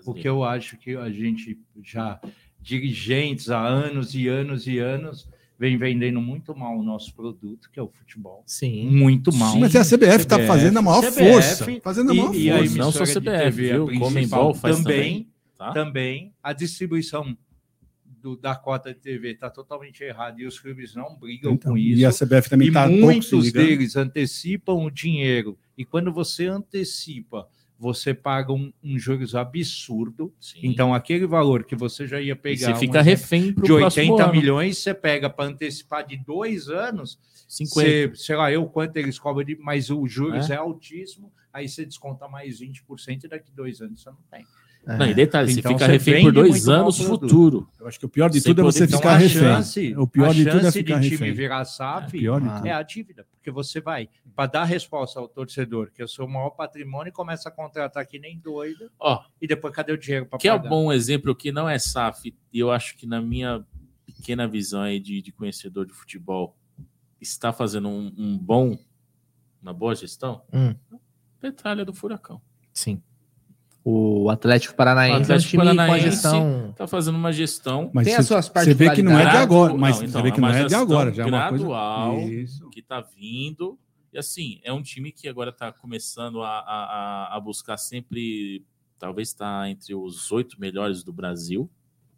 Porque 0.04 0.28
eu 0.28 0.42
acho 0.42 0.76
que 0.78 0.96
a 0.96 1.10
gente 1.10 1.58
já, 1.82 2.20
dirigentes 2.60 3.50
há 3.50 3.60
anos 3.60 4.14
e 4.14 4.26
anos 4.26 4.66
e 4.66 4.78
anos, 4.78 5.28
vem 5.58 5.76
vendendo 5.76 6.20
muito 6.20 6.56
mal 6.56 6.78
o 6.78 6.82
nosso 6.82 7.14
produto, 7.14 7.70
que 7.70 7.78
é 7.78 7.82
o 7.82 7.88
futebol. 7.88 8.42
Sim. 8.46 8.86
Muito 8.86 9.32
mal. 9.32 9.56
Mas 9.58 9.76
a 9.76 9.84
CBF 9.84 10.22
está 10.22 10.38
fazendo 10.46 10.78
a 10.78 10.82
maior 10.82 11.02
CBF, 11.02 11.30
força. 11.30 11.80
Fazendo 11.82 12.10
a 12.10 12.14
maior 12.14 12.34
E, 12.34 12.44
e 12.44 12.50
a 12.50 12.58
força. 12.58 12.78
Não 12.78 12.90
só 12.90 13.04
emissora 13.04 13.20
de 13.20 13.30
CBF, 13.30 13.56
TV, 13.56 13.70
a 13.70 13.74
viu? 13.74 14.00
Comembol 14.00 14.54
faz 14.54 14.78
também, 14.78 14.96
também, 14.96 15.32
tá? 15.56 15.72
também 15.72 16.34
a 16.42 16.52
distribuição 16.52 17.36
do- 18.22 18.36
da 18.36 18.54
cota 18.54 18.94
de 18.94 19.00
TV 19.00 19.32
está 19.32 19.50
totalmente 19.50 20.02
errada 20.04 20.40
e 20.40 20.46
os 20.46 20.58
clubes 20.60 20.94
não 20.94 21.16
brigam 21.16 21.52
Então, 21.52 21.72
com 21.72 21.78
isso. 21.78 22.00
e 22.00 22.04
a 22.06 22.10
CBF 22.12 22.48
também 22.48 22.68
E 22.68 22.70
está 22.70 22.88
muitos 22.88 23.52
deles 23.52 23.96
antecipam 23.96 24.74
o 24.84 24.90
dinheiro. 24.90 25.58
E 25.76 25.84
quando 25.84 26.12
você 26.12 26.46
antecipa, 26.46 27.48
você 27.78 28.14
paga 28.14 28.52
um, 28.52 28.72
um 28.82 28.96
juros 28.96 29.34
absurdo. 29.34 30.32
Sim. 30.38 30.60
Então, 30.62 30.94
aquele 30.94 31.26
valor 31.26 31.64
que 31.64 31.74
você 31.74 32.06
já 32.06 32.20
ia 32.20 32.32
E 32.32 32.36
pegar 32.36 32.68
você 32.68 32.72
um 32.72 32.76
fica 32.76 33.00
exemplo, 33.00 33.10
refém 33.10 33.52
pro 33.52 33.62
de 33.64 33.68
próximo 33.72 34.12
80 34.12 34.22
ano. 34.24 34.32
milhões, 34.32 34.78
você 34.78 34.94
pega 34.94 35.28
para 35.28 35.46
antecipar 35.50 36.06
de 36.06 36.16
dois 36.16 36.68
anos, 36.68 37.18
50. 37.48 37.74
você, 37.74 38.24
sei 38.24 38.36
lá, 38.36 38.52
eu 38.52 38.64
quanto 38.66 38.96
eles 38.96 39.18
cobram, 39.18 39.44
de, 39.44 39.56
mas 39.56 39.90
o 39.90 40.06
juros 40.06 40.48
É. 40.48 40.54
é. 40.54 40.56
altíssimo, 40.58 41.32
aí 41.52 41.68
você 41.68 41.84
desconta 41.84 42.28
mais 42.28 42.60
20% 42.60 43.24
e 43.24 43.28
daqui 43.28 43.50
dois 43.52 43.80
anos 43.80 44.00
você 44.00 44.10
não 44.10 44.18
tem. 44.30 44.44
Não, 44.84 45.06
e 45.06 45.14
detalhe, 45.14 45.52
Então 45.52 45.62
você 45.70 45.74
fica 45.74 45.86
você 45.86 45.92
refém 45.92 46.24
por 46.24 46.32
dois 46.32 46.68
anos 46.68 46.98
futuro. 46.98 47.68
Eu 47.78 47.86
acho 47.86 48.00
que 48.00 48.06
o 48.06 48.08
pior 48.08 48.28
de 48.28 48.40
Sem 48.40 48.50
tudo 48.52 48.62
é 48.62 48.64
você 48.64 48.84
Então, 48.84 48.98
ficar 48.98 49.12
a 49.12 49.16
refém. 49.16 49.40
chance, 49.40 49.94
O 49.96 50.06
pior 50.08 50.30
a 50.30 50.32
de 50.32 50.44
tudo 50.44 50.66
é 50.66 50.72
ficar 50.72 50.98
de 50.98 51.08
time 51.10 51.18
refém. 51.18 51.32
virar 51.32 51.64
SAF 51.64 52.26
É, 52.26 52.28
Ah. 52.28 52.62
é 52.66 52.72
a 52.72 52.82
dívida, 52.82 53.24
porque 53.30 53.48
você 53.50 53.80
vai, 53.80 54.08
para 54.34 54.46
dar 54.50 54.64
resposta 54.64 55.20
ao 55.20 55.28
torcedor, 55.28 55.92
que 55.92 56.02
é 56.02 56.04
o 56.04 56.08
seu 56.08 56.26
maior 56.26 56.50
patrimônio, 56.50 57.10
e 57.10 57.12
começa 57.12 57.48
a 57.48 57.52
contratar 57.52 58.04
que 58.06 58.18
nem 58.18 58.40
doido, 58.40 58.90
Ó, 58.98 59.22
e 59.40 59.46
depois 59.46 59.72
cadê 59.72 59.92
o 59.92 59.96
dinheiro 59.98 60.26
para 60.26 60.36
que 60.38 60.48
é 60.48 60.52
um 60.52 60.56
pagar? 60.56 60.68
bom 60.70 60.92
exemplo 60.92 61.32
que 61.34 61.52
não 61.52 61.68
é 61.68 61.78
SAF, 61.78 62.34
e 62.52 62.58
eu 62.58 62.72
acho 62.72 62.96
que 62.96 63.06
na 63.06 63.20
minha 63.22 63.64
pequena 64.04 64.48
visão 64.48 64.82
aí 64.82 64.98
de, 64.98 65.22
de 65.22 65.30
conhecedor 65.30 65.86
de 65.86 65.92
futebol, 65.92 66.56
está 67.20 67.52
fazendo 67.52 67.88
um, 67.88 68.12
um 68.18 68.36
bom, 68.36 68.76
uma 69.62 69.72
boa 69.72 69.94
gestão, 69.94 70.42
Hum. 70.52 70.74
Petralha 71.40 71.84
do 71.84 71.94
Furacão. 71.94 72.40
Sim. 72.72 73.00
O 73.84 74.30
Atlético 74.30 74.74
Paranaense 74.76 75.18
O 75.18 75.22
Atlético 75.22 75.56
é 75.56 75.58
um 75.58 75.62
time 75.62 75.74
com 75.76 75.82
a 75.82 75.86
Paranaense 75.86 76.10
gestão. 76.10 76.74
Tá 76.76 76.86
fazendo 76.86 77.16
uma 77.16 77.32
gestão 77.32 77.90
Mas 77.92 78.04
Tem 78.04 78.14
você- 78.14 78.20
as 78.20 78.26
suas 78.26 78.48
Você 78.48 78.74
vê 78.74 78.90
que 78.90 79.02
não 79.02 79.18
é 79.18 79.28
de 79.28 79.36
agora, 79.36 79.74
mas 79.74 79.98
Não, 79.98 80.04
então, 80.06 80.20
você 80.20 80.22
vê 80.22 80.30
que 80.32 80.38
é 80.38 80.40
não 80.40 80.48
uma 80.48 80.56
é 80.58 80.64
de 80.66 80.74
agora, 80.74 81.12
já 81.12 81.22
é 81.24 81.26
uma 81.26 81.48
gradual. 81.50 82.14
coisa. 82.14 82.32
Isso. 82.32 82.70
que 82.70 82.80
tá 82.82 83.00
vindo. 83.00 83.76
E 84.12 84.18
assim, 84.18 84.60
é 84.62 84.72
um 84.72 84.82
time 84.82 85.10
que 85.10 85.26
agora 85.26 85.50
tá 85.50 85.72
começando 85.72 86.42
a, 86.42 86.48
a, 86.60 86.84
a- 87.32 87.36
a 87.36 87.40
buscar 87.40 87.76
sempre, 87.76 88.62
talvez 88.98 89.28
está 89.28 89.68
entre 89.68 89.94
os 89.94 90.30
oito 90.30 90.60
melhores 90.60 91.02
do 91.02 91.12
Brasil, 91.12 91.68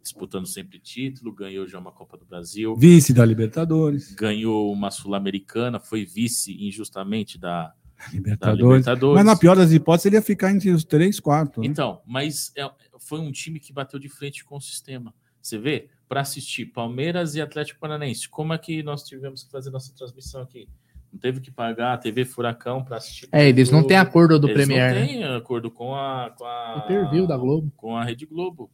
disputando 0.03 0.45
sempre 0.45 0.77
título, 0.77 1.31
ganhou 1.33 1.65
já 1.67 1.79
uma 1.79 1.91
Copa 1.91 2.15
do 2.17 2.25
Brasil, 2.25 2.75
Vice 2.75 3.11
da 3.13 3.25
Libertadores. 3.25 4.13
ganhou 4.13 4.71
uma 4.71 4.91
Sul-Americana, 4.91 5.79
foi 5.79 6.05
vice 6.05 6.53
injustamente 6.63 7.39
da, 7.39 7.73
Libertadores. 8.11 8.59
Libertadores. 8.79 9.15
Mas 9.15 9.25
na 9.25 9.35
pior 9.37 9.55
das 9.55 9.71
hipóteses, 9.71 10.05
ele 10.07 10.15
ia 10.15 10.21
ficar 10.21 10.51
entre 10.51 10.69
os 10.69 10.83
três, 10.83 11.19
quatro. 11.19 11.61
né? 11.61 11.67
Então, 11.67 12.01
mas 12.05 12.51
é- 12.55 12.69
foi 12.99 13.19
um 13.19 13.31
time 13.31 13.59
que 13.59 13.71
bateu 13.73 13.99
de 13.99 14.09
frente 14.09 14.43
com 14.43 14.57
o 14.57 14.61
sistema. 14.61 15.13
Você 15.41 15.57
vê, 15.57 15.89
para 16.07 16.21
assistir 16.21 16.65
Palmeiras 16.67 17.35
e 17.35 17.41
Atlético 17.41 17.79
Paranaense, 17.79 18.27
como 18.29 18.53
é 18.53 18.57
que 18.57 18.81
nós 18.83 19.03
tivemos 19.03 19.43
que 19.43 19.51
fazer 19.51 19.69
nossa 19.69 19.93
transmissão 19.95 20.41
aqui? 20.41 20.67
Não 21.11 21.19
teve 21.19 21.39
que 21.39 21.49
pagar 21.49 21.93
a 21.93 21.97
TV 21.97 22.25
Furacão 22.25 22.83
para 22.83 22.97
assistir. 22.97 23.29
É, 23.31 23.47
eles 23.47 23.71
não 23.71 23.85
têm 23.87 23.95
acordo 23.95 24.37
do 24.37 24.47
Eles 24.49 24.57
Premier, 24.65 24.93
não 24.93 24.99
né? 25.01 25.07
têm 25.07 25.23
acordo 25.23 25.71
com 25.71 25.95
a 25.95 26.29
com 26.37 26.43
a 26.43 26.85
da 27.27 27.37
Globo. 27.37 27.71
com 27.77 27.95
a 27.95 28.03
Rede 28.03 28.25
Globo. 28.25 28.69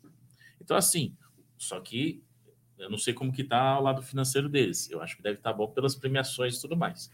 Então 0.59 0.75
assim, 0.75 1.15
só 1.57 1.79
que 1.79 2.23
eu 2.79 2.89
não 2.89 2.97
sei 2.97 3.13
como 3.13 3.31
que 3.31 3.43
tá 3.43 3.77
o 3.79 3.83
lado 3.83 4.01
financeiro 4.01 4.49
deles. 4.49 4.89
Eu 4.89 5.01
acho 5.01 5.15
que 5.15 5.21
deve 5.21 5.37
estar 5.37 5.53
bom 5.53 5.67
pelas 5.67 5.93
premiações 5.93 6.57
e 6.57 6.61
tudo 6.61 6.75
mais. 6.75 7.11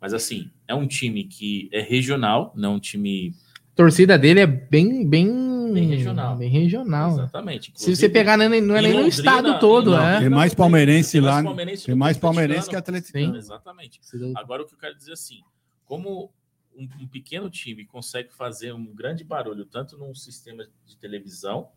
Mas 0.00 0.14
assim, 0.14 0.50
é 0.66 0.74
um 0.74 0.86
time 0.86 1.24
que 1.24 1.68
é 1.72 1.80
regional, 1.80 2.52
não 2.56 2.74
um 2.76 2.80
time 2.80 3.34
A 3.72 3.76
torcida 3.76 4.18
dele 4.18 4.40
é 4.40 4.46
bem, 4.46 5.06
bem, 5.06 5.50
Bem 5.72 5.86
regional. 5.86 6.36
Bem 6.36 6.48
regional. 6.48 7.12
exatamente. 7.12 7.72
Se 7.76 7.94
você 7.94 8.08
pegar, 8.08 8.36
não 8.36 8.46
é, 8.46 8.60
não 8.60 8.76
é 8.76 8.80
em 8.80 8.82
nem 8.82 8.92
no 8.92 9.02
Londrina, 9.02 9.08
estado 9.08 9.48
em 9.48 9.58
todo, 9.58 9.94
é. 9.94 10.20
Tem 10.20 10.28
mais 10.28 10.54
palmeirense 10.54 11.12
tem 11.12 11.20
mais 11.20 11.36
lá, 11.36 11.42
palmeirense 11.42 11.86
Tem 11.86 11.94
mais 11.94 12.16
palmeirense 12.16 12.68
que 12.68 12.76
atleticano. 12.76 13.24
atleticano. 13.26 13.36
Exatamente. 13.36 14.00
Agora 14.36 14.62
o 14.62 14.66
que 14.66 14.74
eu 14.74 14.78
quero 14.78 14.96
dizer 14.96 15.12
assim, 15.12 15.40
como 15.84 16.32
um, 16.76 16.88
um 17.00 17.06
pequeno 17.06 17.48
time 17.50 17.84
consegue 17.84 18.32
fazer 18.32 18.72
um 18.72 18.86
grande 18.94 19.22
barulho 19.22 19.64
tanto 19.64 19.96
num 19.96 20.14
sistema 20.14 20.66
de 20.86 20.96
televisão, 20.96 21.68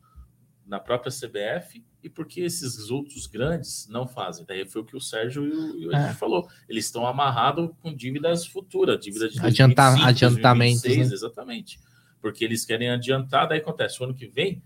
na 0.66 0.80
própria 0.80 1.11
CBF, 1.11 1.83
e 2.01 2.09
porque 2.09 2.42
esses 2.42 2.90
outros 2.90 3.27
grandes 3.27 3.88
não 3.90 4.08
fazem. 4.08 4.45
Daí 4.45 4.66
foi 4.66 4.82
o 4.82 4.85
que 4.85 4.95
o 4.95 5.01
Sérgio 5.01 5.45
e 5.45 5.51
o, 5.51 5.77
e 5.77 5.85
Edith 5.85 5.95
É. 6.09 6.14
falou. 6.14 6.48
Eles 6.69 6.85
estão 6.85 7.06
amarrados 7.06 7.69
com 7.82 7.93
dívidas 7.93 8.45
futuras, 8.48 9.00
dívidas 9.00 9.33
de 9.33 9.40
Adianta- 9.40 9.75
2025, 9.83 10.08
adiantamentos, 10.09 10.82
2026, 10.82 11.09
né? 11.09 11.14
Exatamente. 11.16 11.80
Porque 12.22 12.43
eles 12.45 12.66
querem 12.66 12.90
adiantar, 12.90 13.48
daí 13.48 13.59
acontece, 13.59 14.01
o 14.01 14.06
ano 14.06 14.14
que 14.14 14.25
vem, 14.27 14.61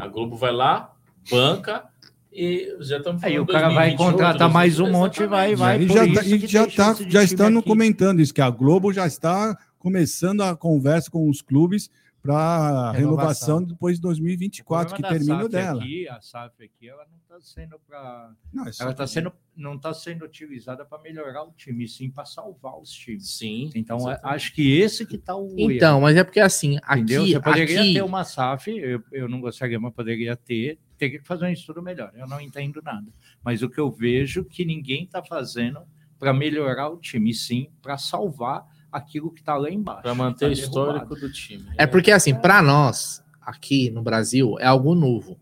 a 0.00 0.06
Globo 0.08 0.36
vai 0.36 0.52
lá, 0.52 0.94
banca, 1.30 1.84
e 2.32 2.74
já 2.80 2.96
estamos 2.96 3.22
Aí 3.22 3.38
o 3.38 3.44
cara 3.46 3.68
vai 3.68 3.94
contratar 3.94 4.50
mais 4.50 4.80
um 4.80 4.90
monte 4.90 5.22
e 5.22 5.26
vai- 5.26 5.54
vai- 5.54 5.82
E 5.82 5.86
por 5.86 5.94
já, 5.96 6.04
isso 6.06 6.14
tá- 6.14 6.24
e 6.26 6.38
que 6.38 6.46
já, 6.46 6.66
tá, 6.66 6.96
já 7.08 7.22
estão 7.22 7.58
aqui. 7.58 7.68
comentando 7.68 8.20
isso, 8.20 8.32
que 8.32 8.40
a 8.40 8.48
Globo 8.48 8.90
já 8.92 9.06
está 9.06 9.54
começando 9.78 10.40
a 10.42 10.56
conversa 10.56 11.10
com 11.10 11.28
os 11.28 11.42
clubes 11.42 11.90
para 12.22 12.92
Renovação. 12.92 12.92
renovação 12.92 13.64
depois 13.64 13.96
de 13.96 14.02
2024, 14.02 14.94
que 14.94 15.02
termina 15.02 15.44
o 15.44 15.48
dela. 15.48 15.82
Aqui, 15.82 16.08
a 16.08 16.20
SAF 16.20 16.62
aqui, 16.62 16.88
ela 16.88 17.04
não 17.10 17.18
está 17.18 17.40
sendo 17.40 17.80
para. 17.80 18.32
É 18.64 18.82
Ela 18.82 18.94
tá 18.94 19.06
sendo, 19.08 19.32
não 19.56 19.74
está 19.74 19.92
sendo 19.92 20.24
utilizada 20.24 20.84
para 20.84 21.02
melhorar 21.02 21.42
o 21.42 21.52
time, 21.52 21.88
sim 21.88 22.08
para 22.08 22.24
salvar 22.24 22.78
os 22.78 22.90
times. 22.90 23.28
Sim. 23.28 23.70
Então, 23.74 23.96
é- 23.98 24.12
exatamente. 24.12 24.36
acho 24.36 24.54
que 24.54 24.78
esse 24.78 25.04
que 25.04 25.16
está 25.16 25.34
o. 25.34 25.48
erro. 25.58 25.72
Então, 25.72 26.00
mas 26.00 26.16
é 26.16 26.22
porque 26.22 26.38
assim, 26.38 26.76
Entendeu? 26.76 27.22
aqui, 27.22 27.32
Você 27.32 27.40
poderia 27.40 27.80
aqui 27.80 27.94
ter 27.94 28.02
uma 28.02 28.22
SAF, 28.24 28.70
eu, 28.70 29.02
eu 29.10 29.28
não 29.28 29.40
gostaria, 29.40 29.80
mas 29.80 29.92
poderia 29.92 30.36
ter, 30.36 30.78
teria 30.96 31.18
que 31.18 31.26
fazer 31.26 31.46
um 31.46 31.52
estudo 31.52 31.82
melhor. 31.82 32.12
Eu 32.14 32.28
não 32.28 32.40
entendo 32.40 32.80
nada. 32.82 33.12
Mas 33.42 33.62
o 33.62 33.68
que 33.68 33.80
eu 33.80 33.90
vejo 33.90 34.44
que 34.44 34.64
ninguém 34.64 35.04
está 35.04 35.24
fazendo 35.24 35.80
para 36.20 36.32
melhorar 36.32 36.88
o 36.88 36.98
time, 36.98 37.34
sim 37.34 37.68
para 37.82 37.98
salvar 37.98 38.64
aquilo 38.92 39.30
que 39.32 39.40
está 39.40 39.56
lá 39.56 39.70
embaixo. 39.70 40.02
Para 40.02 40.14
manter 40.14 40.44
o 40.44 40.48
Tá 40.48 40.52
histórico 40.52 41.06
derrubado. 41.06 41.20
do 41.28 41.32
time. 41.32 41.64
é 41.78 41.86
porque 41.86 42.10
assim, 42.12 42.34
para 42.34 42.60
nós 42.62 43.22
aqui 43.40 43.90
no 43.90 44.02
Brasil 44.02 44.56
é 44.60 44.66
algo 44.66 44.94
novo. 44.94 45.38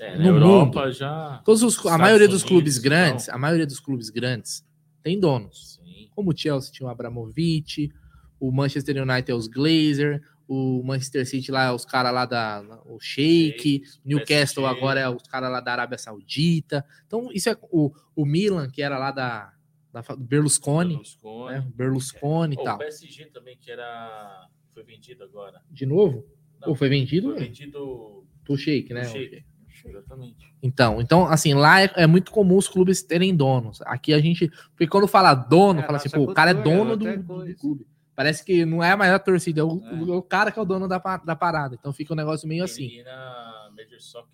É, 0.00 0.16
na 0.16 0.24
no 0.24 0.28
Europa 0.30 0.90
já. 0.90 1.42
Todos 1.44 1.62
os, 1.62 1.84
a 1.86 1.98
maioria 1.98 2.26
dos 2.26 2.36
Unidos, 2.42 2.48
clubes 2.48 2.78
então. 2.78 2.84
grandes, 2.90 3.28
a 3.28 3.36
maioria 3.36 3.66
dos 3.66 3.78
clubes 3.78 4.08
grandes 4.08 4.64
tem 5.02 5.20
donos. 5.20 5.78
Sim. 5.84 6.08
Como 6.14 6.30
o 6.30 6.36
Chelsea 6.36 6.72
tinha 6.72 6.86
o 6.86 6.90
Abramovich, 6.90 7.92
o 8.40 8.50
Manchester 8.50 8.96
United 9.02 9.30
é 9.30 9.34
os 9.34 9.46
Glazer, 9.46 10.22
o 10.48 10.82
Manchester 10.82 11.26
City 11.28 11.52
lá 11.52 11.64
é 11.64 11.70
os 11.70 11.84
caras 11.84 12.12
lá 12.14 12.24
da 12.24 12.62
o 12.86 12.98
Sheik, 12.98 13.58
Sheik, 13.60 13.82
Newcastle 14.04 14.64
PSG. 14.64 14.78
agora 14.78 15.00
é 15.00 15.08
os 15.08 15.22
caras 15.24 15.52
lá 15.52 15.60
da 15.60 15.70
Arábia 15.72 15.98
Saudita. 15.98 16.84
Então, 17.06 17.28
isso 17.32 17.50
é 17.50 17.56
o, 17.70 17.92
o 18.16 18.24
Milan, 18.24 18.68
que 18.70 18.82
era 18.82 18.98
lá 18.98 19.10
da, 19.12 19.52
da 19.92 20.00
do 20.02 20.16
Berlusconi, 20.18 20.94
Berlusconi. 20.94 21.52
né? 21.54 21.66
Berlusconi 21.74 22.56
Pô, 22.56 22.62
e 22.62 22.64
tal. 22.64 22.74
O 22.76 22.78
PSG 22.78 23.26
também, 23.26 23.56
que 23.60 23.70
era. 23.70 24.46
Foi 24.72 24.82
vendido 24.84 25.24
agora. 25.24 25.60
De 25.70 25.84
novo? 25.86 26.24
Não, 26.60 26.68
Ou 26.70 26.74
foi 26.74 26.88
vendido? 26.88 27.30
Foi 27.32 27.40
vendido 27.40 28.24
Pro 28.44 28.56
Shake, 28.56 28.92
né? 28.94 29.04
Shake. 29.04 29.44
Exatamente. 29.84 30.52
Então, 30.62 31.00
então, 31.00 31.24
assim, 31.26 31.54
lá 31.54 31.80
é, 31.82 31.90
é 31.96 32.06
muito 32.06 32.30
comum 32.30 32.56
os 32.58 32.68
clubes 32.68 33.02
terem 33.02 33.34
donos. 33.34 33.80
Aqui 33.82 34.12
a 34.12 34.20
gente. 34.20 34.48
Porque 34.70 34.86
quando 34.86 35.08
fala 35.08 35.32
dono, 35.34 35.80
É, 35.80 35.82
fala 35.84 35.96
assim, 35.96 36.10
pô, 36.10 36.22
o 36.24 36.34
cara 36.34 36.50
é 36.50 36.54
cultura, 36.54 36.76
dono 36.76 36.96
do, 36.96 37.04
outra 37.06 37.18
do 37.18 37.24
coisa. 37.26 37.54
clube. 37.58 37.86
Parece 38.14 38.44
que 38.44 38.66
não 38.66 38.82
é 38.84 38.90
a 38.92 38.96
maior 38.98 39.18
torcida, 39.20 39.62
é 39.62 39.64
o, 39.64 39.82
É. 39.82 39.94
o- 39.94 40.18
o 40.18 40.22
cara 40.22 40.52
que 40.52 40.58
é 40.58 40.62
o 40.62 40.66
dono 40.66 40.86
da, 40.86 40.98
da 41.24 41.34
parada. 41.34 41.74
Então 41.80 41.92
fica 41.94 42.12
um 42.12 42.16
negócio 42.16 42.46
meio 42.46 42.62
assim. 42.62 42.86
E 42.88 43.02
na 43.02 43.70
Major 43.74 44.00
Soccer 44.00 44.28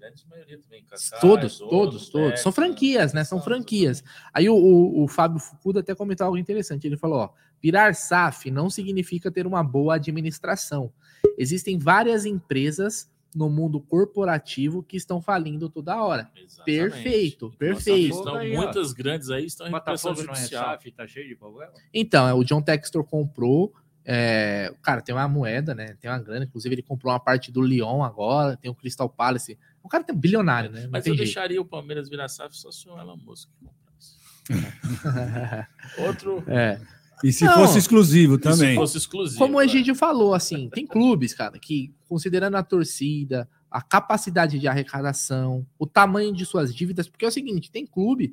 grande 0.00 0.26
maioria 0.28 0.58
também. 0.58 0.84
Todos, 1.20 1.58
dono, 1.58 1.70
todos, 1.70 2.08
todos. 2.08 2.40
São 2.40 2.52
franquias, 2.52 3.12
né? 3.12 3.24
São 3.24 3.40
franquias. 3.40 4.02
Aí 4.32 4.48
o, 4.48 4.54
o, 4.54 5.04
o 5.04 5.08
Fábio 5.08 5.38
Fukuda 5.38 5.80
até 5.80 5.94
comentou 5.94 6.24
algo 6.24 6.38
interessante. 6.38 6.86
Ele 6.86 6.96
falou: 6.96 7.18
ó, 7.18 7.30
virar 7.62 7.94
SAF 7.94 8.50
não 8.50 8.70
significa 8.70 9.30
ter 9.30 9.46
uma 9.46 9.62
boa 9.62 9.94
administração. 9.96 10.92
Existem 11.38 11.78
várias 11.78 12.24
empresas 12.24 13.10
no 13.34 13.48
mundo 13.48 13.80
corporativo 13.80 14.82
que 14.82 14.96
estão 14.96 15.20
falindo 15.20 15.68
toda 15.68 16.02
hora. 16.02 16.28
Exatamente. 16.34 16.64
Perfeito, 16.64 17.46
Então, 17.46 17.58
perfeito. 17.58 18.16
Estão, 18.16 18.34
Aí, 18.34 18.56
ó. 18.56 18.62
muitas 18.62 18.92
grandes 18.92 19.30
aí 19.30 19.46
estão 19.46 19.66
em 19.66 19.70
recuperação 19.70 20.10
Botafogo 20.10 20.26
não 20.26 20.34
é 20.34 20.36
judicial. 20.36 20.64
SAF, 20.64 20.90
tá 20.92 21.06
cheio 21.06 21.28
de 21.28 21.36
problema. 21.36 21.72
Então, 21.94 22.26
é, 22.28 22.34
o 22.34 22.42
John 22.42 22.62
Textor 22.62 23.04
comprou. 23.04 23.72
É, 24.04 24.72
cara 24.82 25.02
tem 25.02 25.14
uma 25.14 25.28
moeda, 25.28 25.74
né? 25.74 25.94
Tem 26.00 26.10
uma 26.10 26.18
grana. 26.18 26.44
Inclusive, 26.44 26.74
ele 26.74 26.82
comprou 26.82 27.12
uma 27.12 27.20
parte 27.20 27.52
do 27.52 27.62
Lyon 27.62 28.02
agora. 28.02 28.56
Tem 28.56 28.70
o 28.70 28.74
Crystal 28.74 29.08
Palace. 29.08 29.58
O 29.82 29.88
cara 29.88 30.04
tem 30.04 30.14
um 30.14 30.18
bilionário, 30.18 30.70
né? 30.70 30.82
Não 30.84 30.90
Mas 30.90 31.06
eu 31.06 31.14
jeito. 31.14 31.24
deixaria 31.26 31.60
o 31.60 31.64
Palmeiras 31.64 32.08
virar 32.08 32.28
SAF 32.28 32.56
só 32.56 32.70
se 32.70 32.88
o 32.88 32.98
Elon 32.98 33.16
Musk 33.16 33.48
comprasse. 33.58 34.16
Outro. 36.06 36.42
é. 36.46 36.80
E 37.22 37.32
se 37.32 37.44
Não. 37.44 37.52
fosse 37.54 37.78
exclusivo 37.78 38.34
e 38.34 38.36
Se 38.38 38.42
também. 38.42 38.74
fosse 38.74 38.96
exclusivo. 38.96 39.38
Como 39.38 39.58
o 39.58 39.60
é. 39.60 39.66
Egidio 39.66 39.94
falou, 39.94 40.32
assim, 40.32 40.70
tem 40.70 40.86
clubes, 40.86 41.34
cara, 41.34 41.58
que 41.58 41.92
considerando 42.08 42.56
a 42.56 42.62
torcida, 42.62 43.46
a 43.70 43.82
capacidade 43.82 44.58
de 44.58 44.66
arrecadação, 44.66 45.66
o 45.78 45.86
tamanho 45.86 46.32
de 46.34 46.46
suas 46.46 46.74
dívidas, 46.74 47.08
porque 47.08 47.24
é 47.26 47.28
o 47.28 47.32
seguinte, 47.32 47.70
tem 47.70 47.86
clube 47.86 48.32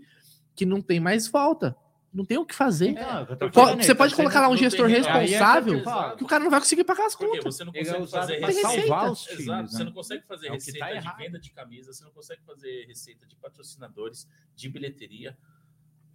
que 0.55 0.65
não 0.65 0.81
tem 0.81 1.01
mais 1.01 1.27
volta, 1.27 1.75
não 2.17 2.25
tem 2.25 2.37
o 2.37 2.45
que 2.45 2.55
fazer. 2.55 2.89
Então, 2.89 3.47
é 3.47 3.51
falando, 3.51 3.81
você 3.83 3.91
ele 3.91 3.95
pode 3.97 4.11
tá 4.11 4.17
colocar 4.17 4.41
lá 4.41 4.49
um 4.49 4.57
gestor 4.57 4.87
real. 4.87 5.01
responsável 5.03 5.79
é 5.79 6.15
que 6.15 6.23
o 6.23 6.27
cara 6.27 6.43
não 6.43 6.49
vai 6.51 6.59
conseguir 6.59 6.83
pagar 6.83 7.05
as 7.05 7.15
contas. 7.15 7.55
Você 7.55 7.63
não 7.63 7.71
é 7.75 7.83
consegue 7.83 8.07
fazer 8.09 8.39
receita. 8.39 8.69
salvar 8.87 9.11
os 9.11 9.21
times, 9.23 9.39
Exato, 9.41 9.61
né? 9.61 9.67
você 9.69 9.83
não 9.83 9.91
consegue 9.91 10.23
fazer 10.27 10.47
É 10.47 10.49
que 10.49 10.55
receita 10.55 10.79
tá 10.79 10.91
de 10.91 10.97
errado. 10.97 11.17
venda 11.17 11.39
de 11.39 11.51
camisa, 11.51 11.93
você 11.93 12.03
não 12.03 12.11
consegue 12.11 12.41
fazer 12.45 12.85
receita 12.87 13.25
de 13.27 13.35
patrocinadores, 13.35 14.27
de 14.55 14.67
bilheteria. 14.67 15.37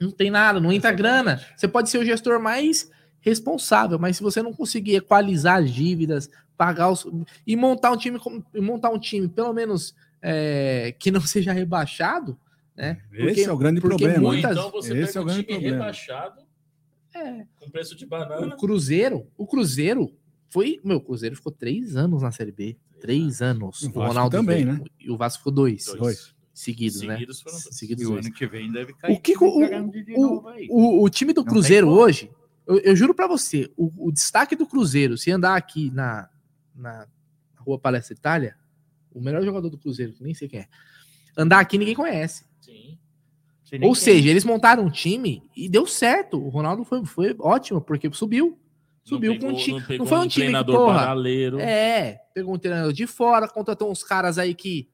Não 0.01 0.11
tem 0.11 0.31
nada, 0.31 0.59
não 0.59 0.73
entra 0.73 0.91
grana. 0.93 1.41
Você 1.57 1.69
pode 1.69 1.89
ser 1.89 1.99
o 1.99 2.05
gestor 2.05 2.41
mais 2.41 2.91
responsável, 3.21 3.99
mas 3.99 4.17
se 4.17 4.23
você 4.23 4.43
não 4.43 4.53
conseguir 4.53 4.97
equalizar 4.97 5.63
as 5.63 5.71
dívidas, 5.71 6.29
pagar 6.57 6.91
os 6.91 7.07
e 7.47 7.55
montar 7.55 7.93
um 7.93 7.97
time 7.97 8.19
como- 8.19 8.45
e 8.53 8.61
montar 8.61 8.91
um 8.91 8.99
time 8.99 9.29
pelo 9.29 9.53
menos 9.53 9.95
é, 10.21 10.95
que 10.99 11.11
não 11.13 11.21
seja 11.23 11.53
rebaixado, 11.53 12.37
né? 12.77 13.01
Esse 13.13 13.25
Porque- 13.27 13.41
é 13.43 13.53
o 13.53 13.57
grande 13.57 13.81
porque 13.81 13.97
problema. 13.97 14.27
Ou 14.29 14.35
hein? 14.35 14.43
muitas- 14.43 14.57
então 14.59 14.71
você 14.71 14.97
esse 14.99 15.13
pega 15.15 15.19
é 15.19 15.21
o 15.21 15.23
um 15.23 15.27
grande 15.27 15.43
time 15.43 15.53
problema. 15.55 15.77
rebaixado 15.77 16.43
É, 17.15 17.47
com 17.57 17.71
preço 17.71 17.95
de 17.97 18.05
o 18.05 18.09
banana. 18.09 18.57
Cruzeiro, 18.57 19.27
o 19.37 19.47
Cruzeiro 19.47 20.15
foi, 20.49 20.81
meu, 20.85 20.97
o 20.97 21.01
Cruzeiro 21.01 21.37
ficou 21.37 21.53
três 21.53 21.95
anos 21.97 22.23
na 22.23 22.33
Série 22.33 22.53
B, 22.53 22.77
três 23.01 23.43
anos. 23.43 23.83
O 23.83 23.89
O, 23.89 23.93
Ronaldo 23.93 24.37
também, 24.37 24.65
veio, 24.65 24.79
né? 24.79 24.85
E 24.99 25.11
o 25.11 25.17
Vasco 25.17 25.39
ficou 25.39 25.53
dois, 25.53 25.85
Dois. 25.99 26.35
seguidos, 26.55 27.03
né? 27.03 27.15
Seguidos 27.15 27.41
foram 27.43 27.59
dois. 27.61 27.77
Seguidos 27.77 28.03
E 28.03 28.07
o 28.07 28.11
dois. 28.13 28.27
ano 28.27 28.35
que 28.35 28.47
vem 28.47 28.71
deve 28.73 28.95
cair. 28.95 29.15
O 29.17 29.21
que 29.21 29.33
o, 29.37 29.59
grande 29.61 30.05
o, 30.17 30.43
o, 30.71 31.05
o 31.05 31.11
time 31.11 31.33
do 31.35 31.45
Não 31.45 31.53
Cruzeiro 31.53 31.89
hoje, 31.89 32.31
eu, 32.67 32.79
eu 32.79 32.97
juro 32.97 33.15
pra 33.15 33.27
você, 33.27 33.71
o, 33.77 34.09
o 34.09 34.13
destaque 34.13 34.57
do 34.57 34.67
Cruzeiro, 34.67 35.19
se 35.19 35.31
andar 35.31 35.57
aqui 35.57 35.91
na, 35.91 36.29
na 36.75 37.07
Rua 37.57 37.79
Palestra 37.79 38.15
Itália, 38.15 38.57
o 39.13 39.21
melhor 39.21 39.43
jogador 39.45 39.69
do 39.69 39.77
Cruzeiro, 39.79 40.13
que 40.15 40.23
nem 40.23 40.33
sei 40.33 40.49
quem 40.49 40.61
é, 40.61 40.69
andar 41.37 41.61
aqui 41.61 41.77
ninguém 41.77 41.95
conhece. 41.95 42.45
Sim. 43.65 43.77
Ou 43.77 43.93
quem. 43.93 43.95
seja, 43.95 44.29
eles 44.29 44.45
montaram 44.45 44.85
um 44.85 44.91
time 44.91 45.43
e 45.57 45.69
deu 45.69 45.87
certo. 45.87 46.39
O 46.39 46.49
Ronaldo 46.49 46.85
foi, 46.85 47.05
foi 47.07 47.35
ótimo, 47.39 47.81
porque 47.81 48.11
subiu. 48.13 48.59
Subiu 49.03 49.33
não 49.33 49.41
com 49.41 49.47
um 49.47 49.49
pegou, 49.49 49.65
time. 49.65 49.81
Não, 49.81 49.87
pegou 49.87 50.07
foi 50.07 50.19
um 50.19 50.23
um 50.23 50.29
time 50.29 50.53
que, 50.53 50.65
porra, 50.65 50.99
paraleiro. 50.99 51.59
É, 51.59 52.21
pegou 52.35 52.55
um 52.55 52.59
treinador 52.59 52.93
de 52.93 53.07
fora, 53.07 53.49
contratou 53.49 53.91
uns 53.91 54.05
caras 54.05 54.39
aí 54.39 54.55
que, 54.55 54.89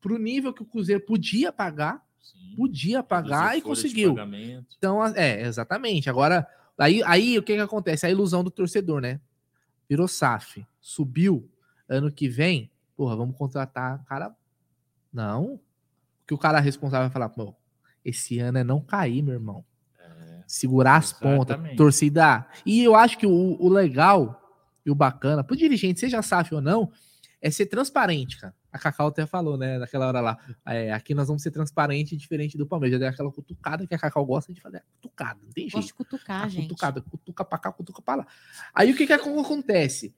pro 0.00 0.18
nível 0.18 0.52
que 0.52 0.62
o 0.62 0.66
Cruzeiro 0.66 1.00
podia 1.00 1.52
pagar, 1.52 2.02
Sim. 2.20 2.54
podia 2.56 3.02
pagar 3.02 3.58
e 3.58 3.60
conseguiu. 3.60 4.14
Então, 4.78 5.04
é, 5.04 5.42
exatamente. 5.42 6.08
Agora, 6.08 6.46
aí, 6.78 7.02
aí 7.04 7.38
o 7.38 7.42
que 7.42 7.54
que 7.54 7.60
acontece? 7.60 8.06
A 8.06 8.10
ilusão 8.10 8.44
do 8.44 8.50
torcedor, 8.50 9.00
né? 9.00 9.20
Virou 9.88 10.06
SAF, 10.06 10.64
subiu, 10.80 11.50
ano 11.88 12.10
que 12.10 12.28
vem, 12.28 12.70
porra, 12.96 13.16
vamos 13.16 13.36
contratar 13.36 14.02
cara. 14.04 14.34
Não. 15.12 15.60
Que 16.30 16.34
o 16.34 16.38
cara 16.38 16.60
responsável 16.60 17.08
vai 17.08 17.12
falar, 17.12 17.28
pô, 17.30 17.52
esse 18.04 18.38
ano 18.38 18.58
é 18.58 18.62
não 18.62 18.80
cair, 18.80 19.20
meu 19.20 19.34
irmão. 19.34 19.64
É. 19.98 20.44
Segurar 20.46 20.94
as 20.94 21.12
pontas, 21.12 21.58
torcida. 21.76 22.46
E 22.64 22.84
eu 22.84 22.94
acho 22.94 23.18
que 23.18 23.26
o, 23.26 23.56
o 23.60 23.68
legal 23.68 24.40
e 24.86 24.92
o 24.92 24.94
bacana, 24.94 25.42
pro 25.42 25.56
dirigente, 25.56 25.98
seja 25.98 26.22
SAF 26.22 26.54
ou 26.54 26.60
não, 26.60 26.92
é 27.42 27.50
ser 27.50 27.66
transparente, 27.66 28.38
cara. 28.38 28.54
A 28.72 28.78
Cacau 28.78 29.08
até 29.08 29.26
falou, 29.26 29.58
né, 29.58 29.76
naquela 29.76 30.06
hora 30.06 30.20
lá. 30.20 30.38
é, 30.64 30.92
aqui 30.92 31.16
nós 31.16 31.26
vamos 31.26 31.42
ser 31.42 31.50
transparente, 31.50 32.16
diferente 32.16 32.56
do 32.56 32.64
Palmeiras. 32.64 32.92
Já 32.92 32.98
deu 33.00 33.08
aquela 33.08 33.32
cutucada 33.32 33.84
que 33.84 33.92
a 33.96 33.98
Cacau 33.98 34.24
gosta 34.24 34.54
de 34.54 34.60
fazer. 34.60 34.84
Cutucada, 35.02 35.40
não 35.42 35.50
tem 35.50 35.64
jeito. 35.64 35.72
Gosto 35.74 35.88
de 35.88 35.94
cutucar, 35.94 36.44
A 36.44 36.48
gente. 36.48 36.68
cutucada, 36.68 37.02
cutuca 37.02 37.44
pra 37.44 37.58
cá, 37.58 37.72
cutuca 37.72 38.00
pra 38.00 38.14
lá. 38.14 38.26
Aí 38.72 38.92
o 38.92 38.96
que 38.96 39.04
que 39.04 39.12
acontece? 39.12 40.14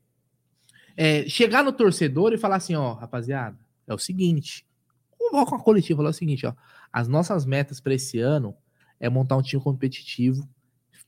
É, 0.94 1.26
chegar 1.26 1.64
no 1.64 1.72
torcedor 1.72 2.34
e 2.34 2.36
falar 2.36 2.56
assim, 2.56 2.74
ó, 2.74 2.92
rapaziada, 2.92 3.56
é 3.86 3.94
o 3.94 3.98
seguinte, 3.98 4.66
convoca 5.32 5.56
uma 5.56 5.62
coletiva, 5.64 5.96
falar 5.98 6.10
o 6.10 6.14
seguinte, 6.14 6.46
ó, 6.46 6.52
as 6.92 7.08
nossas 7.08 7.44
metas 7.44 7.80
para 7.80 7.94
esse 7.94 8.18
ano 8.20 8.54
é 9.00 9.08
montar 9.08 9.36
um 9.36 9.42
time 9.42 9.62
competitivo, 9.62 10.48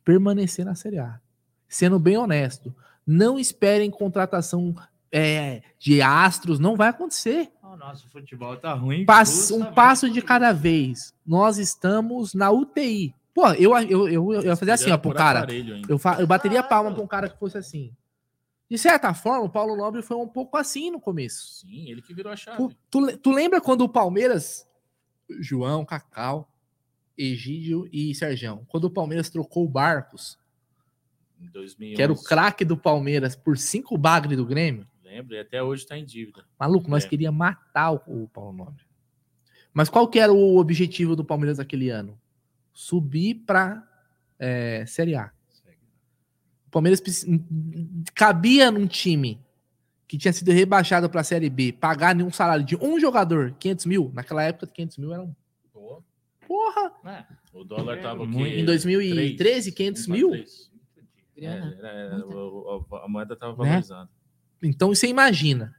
permanecer 0.04 0.64
na 0.64 0.74
Série 0.74 0.98
A. 0.98 1.20
Sendo 1.68 1.98
bem 1.98 2.16
honesto, 2.16 2.74
não 3.06 3.38
esperem 3.38 3.90
contratação 3.90 4.74
é, 5.12 5.62
de 5.78 6.02
astros, 6.02 6.58
não 6.58 6.76
vai 6.76 6.88
acontecer. 6.88 7.50
O 7.62 7.76
nosso 7.76 8.08
futebol 8.08 8.56
tá 8.56 8.72
ruim. 8.74 9.04
Passo- 9.04 9.56
um 9.56 9.72
passo 9.72 10.08
de 10.10 10.20
cada 10.22 10.52
vez. 10.52 11.12
Nós 11.26 11.58
estamos 11.58 12.34
na 12.34 12.50
UTI. 12.50 13.14
Pô, 13.32 13.48
eu, 13.52 13.76
eu, 13.78 14.08
eu, 14.08 14.32
eu 14.34 14.42
ia 14.42 14.56
fazer 14.56 14.72
assim, 14.72 14.90
ó, 14.90 14.96
pro 14.98 15.12
cara. 15.12 15.46
Eu, 15.88 15.98
fa- 15.98 16.20
eu 16.20 16.26
bateria 16.26 16.62
Claro. 16.62 16.68
palma 16.84 16.94
pra 16.94 17.02
um 17.02 17.06
cara 17.06 17.28
que 17.28 17.38
fosse 17.38 17.58
assim. 17.58 17.92
De 18.74 18.78
certa 18.78 19.14
forma, 19.14 19.44
o 19.44 19.48
Paulo 19.48 19.76
Nobre 19.76 20.02
foi 20.02 20.16
um 20.16 20.26
pouco 20.26 20.56
assim 20.56 20.90
no 20.90 20.98
começo. 21.00 21.60
Sim, 21.60 21.88
ele 21.88 22.02
que 22.02 22.12
virou 22.12 22.32
a 22.32 22.34
chave. 22.34 22.58
Tu, 22.58 22.74
tu, 22.90 23.16
tu 23.18 23.30
lembra 23.30 23.60
quando 23.60 23.82
o 23.82 23.88
Palmeiras, 23.88 24.68
João, 25.38 25.84
Cacau, 25.84 26.52
Egídio 27.16 27.88
e 27.92 28.12
Sergião, 28.16 28.64
quando 28.66 28.86
o 28.86 28.90
Palmeiras 28.90 29.30
trocou 29.30 29.64
o 29.64 29.68
Barcos, 29.68 30.36
Em 31.40 31.46
2011. 31.46 31.94
que 31.96 32.02
era 32.02 32.12
o 32.12 32.20
craque 32.20 32.64
do 32.64 32.76
Palmeiras, 32.76 33.36
por 33.36 33.56
cinco 33.56 33.96
bagre 33.96 34.34
do 34.34 34.44
Grêmio? 34.44 34.88
Lembra? 35.04 35.36
E 35.36 35.38
até 35.38 35.62
hoje 35.62 35.86
tá 35.86 35.96
em 35.96 36.04
dívida. 36.04 36.44
Maluco, 36.58 36.90
nós 36.90 37.04
É. 37.04 37.08
queríamos 37.08 37.38
matar 37.38 37.92
o, 37.92 38.24
o 38.24 38.28
Paulo 38.28 38.52
Nobre. 38.52 38.84
Mas 39.72 39.88
qual 39.88 40.08
que 40.08 40.18
era 40.18 40.32
o 40.32 40.56
objetivo 40.56 41.14
do 41.14 41.24
Palmeiras 41.24 41.58
naquele 41.58 41.90
ano? 41.90 42.20
Subir 42.72 43.36
pra 43.46 43.88
é, 44.36 44.84
Série 44.84 45.14
A. 45.14 45.32
O 46.74 46.82
Palmeiras 46.82 47.00
cabia 48.16 48.68
num 48.68 48.84
time 48.88 49.40
que 50.08 50.18
tinha 50.18 50.32
sido 50.32 50.50
rebaixado 50.50 51.08
para 51.08 51.20
a 51.20 51.24
Série 51.24 51.48
B 51.48 51.70
pagar 51.72 52.16
nenhum 52.16 52.32
salário 52.32 52.64
de 52.64 52.74
um 52.74 52.98
jogador, 52.98 53.54
500 53.60 53.86
mil. 53.86 54.10
Naquela 54.12 54.42
época, 54.42 54.66
500 54.66 54.98
mil 54.98 55.12
era 55.12 55.22
um. 55.22 55.32
Pô, 55.72 56.02
Porra! 56.48 56.92
É. 57.04 57.24
o 57.52 57.62
dólar 57.62 57.98
É, 57.98 58.02
tava 58.02 58.24
o 58.24 58.26
muito. 58.26 58.50
quê? 58.52 58.58
Em 58.58 58.64
2013, 58.64 59.36
Três? 59.36 59.70
500 59.70 60.02
Um 60.02 60.04
pra 60.06 60.14
mil. 60.16 60.34
É, 60.34 60.44
Grana. 61.36 61.76
era- 61.78 61.88
era- 61.88 62.26
o- 62.26 62.84
o- 62.90 62.96
a 62.96 63.08
moeda 63.08 63.36
tava 63.36 63.52
Né? 63.62 63.68
valorizada. 63.68 64.10
Então 64.60 64.88
você 64.88 65.06
imagina. 65.06 65.72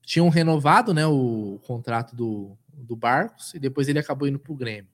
Tinham 0.00 0.30
renovado 0.30 0.94
né, 0.94 1.06
o 1.06 1.60
contrato 1.66 2.16
do, 2.16 2.56
do 2.72 2.96
Barcos 2.96 3.52
e 3.52 3.58
depois 3.58 3.88
ele 3.88 3.98
acabou 3.98 4.26
indo 4.26 4.38
pro 4.38 4.54
Grêmio. 4.54 4.90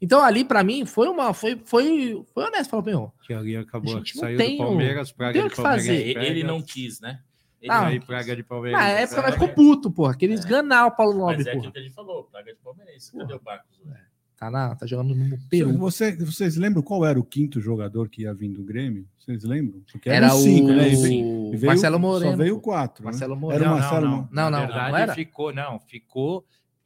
Então 0.00 0.22
ali, 0.22 0.44
para 0.44 0.62
mim, 0.62 0.84
foi 0.84 1.08
uma. 1.08 1.32
Foi, 1.32 1.60
foi, 1.64 2.22
foi 2.34 2.44
honesto. 2.44 2.70
Falou, 2.70 2.84
meu, 2.84 3.12
Que 3.26 3.32
ali 3.32 3.56
acabou, 3.56 3.94
A 3.94 3.98
gente 3.98 4.14
não 4.16 4.20
saiu 4.22 4.36
tem 4.38 4.56
do 4.58 4.62
o- 4.62 4.66
Palmeiras, 4.66 5.12
praga 5.12 5.32
tem 5.32 5.42
o 5.42 5.44
de 5.48 5.50
que 5.50 5.56
Palmeiras. 5.62 5.86
fazer. 5.86 6.10
É, 6.10 6.14
pega, 6.14 6.26
ele 6.26 6.44
não 6.44 6.60
quis, 6.62 7.00
né? 7.00 7.20
Ele 7.62 7.72
Ah, 7.72 7.80
não 7.80 7.86
Aí 7.88 8.00
praga 8.00 8.36
de 8.36 8.42
Palmeiras. 8.42 8.78
na 8.80 8.88
época 8.88 9.22
nós 9.22 9.32
ficou 9.32 9.48
puto, 9.48 9.90
porra. 9.90 10.14
Que 10.14 10.26
eles 10.26 10.44
ganhar 10.44 10.86
o 10.86 10.90
Paulo 10.90 11.16
Nobre, 11.18 11.36
Mas 11.38 11.46
é 11.46 11.52
aquilo 11.52 11.72
que 11.72 11.78
a 11.78 11.82
gente 11.82 11.94
falou, 11.94 12.24
praga 12.24 12.52
de 12.52 12.58
palmeirense. 12.62 13.16
Cadê 13.16 13.34
o 13.34 13.40
Barcos? 13.40 13.80
hoje? 13.80 13.94
Tá, 14.38 14.50
na, 14.50 14.74
tá 14.76 14.84
jogando 14.86 15.14
no 15.14 15.38
Peru. 15.48 15.72
Você- 15.78 16.14
vocês 16.14 16.56
lembram 16.58 16.82
qual 16.82 17.06
era 17.06 17.18
o 17.18 17.24
quinto 17.24 17.58
jogador 17.58 18.10
que 18.10 18.22
ia 18.22 18.34
vir 18.34 18.50
do 18.50 18.62
Grêmio? 18.62 19.08
Vocês 19.16 19.42
lembram? 19.44 19.80
Porque 19.90 20.10
Era 20.10 20.26
eram 20.26 20.36
cinco, 20.36 20.68
né? 20.68 20.88
O 20.88 21.00
veio- 21.02 21.54
e 21.54 21.56
veio- 21.56 21.66
Marcelo 21.66 21.98
Moreno. 21.98 22.30
Só 22.32 22.36
veio 22.36 22.54
pô. 22.56 22.60
quatro. 22.60 23.02
né? 23.02 23.10
Marcelo 23.10 23.32
Era 23.32 23.40
Moreno. 23.40 23.64
o 23.64 23.68
Marcelo 23.70 24.08
Mo- 24.08 24.28
Não, 24.30 24.44
não, 24.44 24.50
Na 24.50 24.50
não 24.50 24.66
verdade, 24.66 24.96
era? 25.04 25.14
ficou, 25.14 25.54
não, 25.54 25.78
ficou 25.80 26.44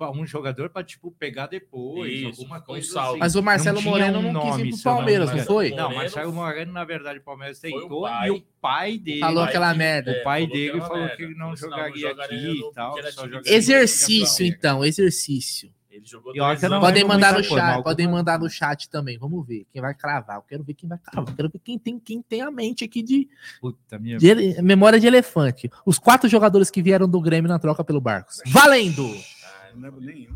um 0.09 0.27
jogador 0.27 0.71
para 0.71 0.83
tipo 0.83 1.11
pegar 1.11 1.47
depois, 1.47 2.13
Isso, 2.13 2.41
alguma 2.41 2.61
coisa 2.61 2.99
um 2.99 3.01
assim. 3.01 3.19
Mas 3.19 3.35
o 3.35 3.43
Marcelo 3.43 3.83
não 3.83 3.91
Moreno 3.91 4.19
um 4.21 4.33
não 4.33 4.57
quis 4.57 4.67
ir 4.67 4.71
pro 4.71 4.83
Palmeiras, 4.83 5.31
não, 5.31 5.37
não 5.37 5.45
foi? 5.45 5.71
Não, 5.71 5.95
Marcelo 5.95 6.33
Moreno 6.33 6.73
na 6.73 6.85
verdade 6.85 7.19
o 7.19 7.23
Palmeiras 7.23 7.59
tentou 7.59 8.03
o 8.03 8.09
e 8.09 8.31
o 8.31 8.43
pai 8.61 8.97
dele 8.97 9.21
falou 9.21 9.43
aquela 9.43 9.75
merda. 9.75 10.13
O 10.13 10.25
pai 10.25 10.47
dele 10.47 10.81
falou 10.81 11.09
que 11.11 11.23
ele 11.23 11.35
não 11.35 11.55
jogaria 11.55 12.13
aqui 12.13 12.61
e 12.61 12.73
tal, 12.73 12.95
Exercício 13.45 14.47
então, 14.47 14.85
exercício. 14.85 15.71
Ele 15.91 16.07
jogou 16.07 16.33
podem 16.81 17.05
mandar 17.05 17.35
no 17.35 17.43
chat, 17.43 17.83
podem 17.83 18.07
mandar 18.07 18.39
no 18.39 18.49
chat 18.49 18.89
também. 18.89 19.19
Vamos 19.19 19.45
ver 19.47 19.67
quem 19.73 19.83
vai 19.83 19.93
cravar. 19.93 20.37
Eu 20.37 20.43
quero 20.43 20.63
ver 20.63 20.75
quem 20.75 20.89
vai 20.89 20.99
cravar. 20.99 21.33
Eu 21.33 21.37
quero 21.37 21.51
ver 21.51 21.59
quem 21.59 21.79
tem, 21.79 21.99
quem 21.99 22.23
tem 22.23 22.43
a 22.43 22.51
mente 22.51 22.85
aqui 22.85 23.03
de, 23.03 23.29
Puta, 23.61 23.99
minha... 23.99 24.17
de 24.17 24.63
memória 24.63 25.01
de 25.01 25.07
elefante. 25.07 25.69
Os 25.85 25.99
quatro 25.99 26.29
jogadores 26.29 26.71
que 26.71 26.81
vieram 26.81 27.09
do 27.09 27.21
Grêmio 27.21 27.49
na 27.49 27.59
troca 27.59 27.83
pelo 27.83 28.01
Barcos. 28.01 28.41
Valendo! 28.47 29.13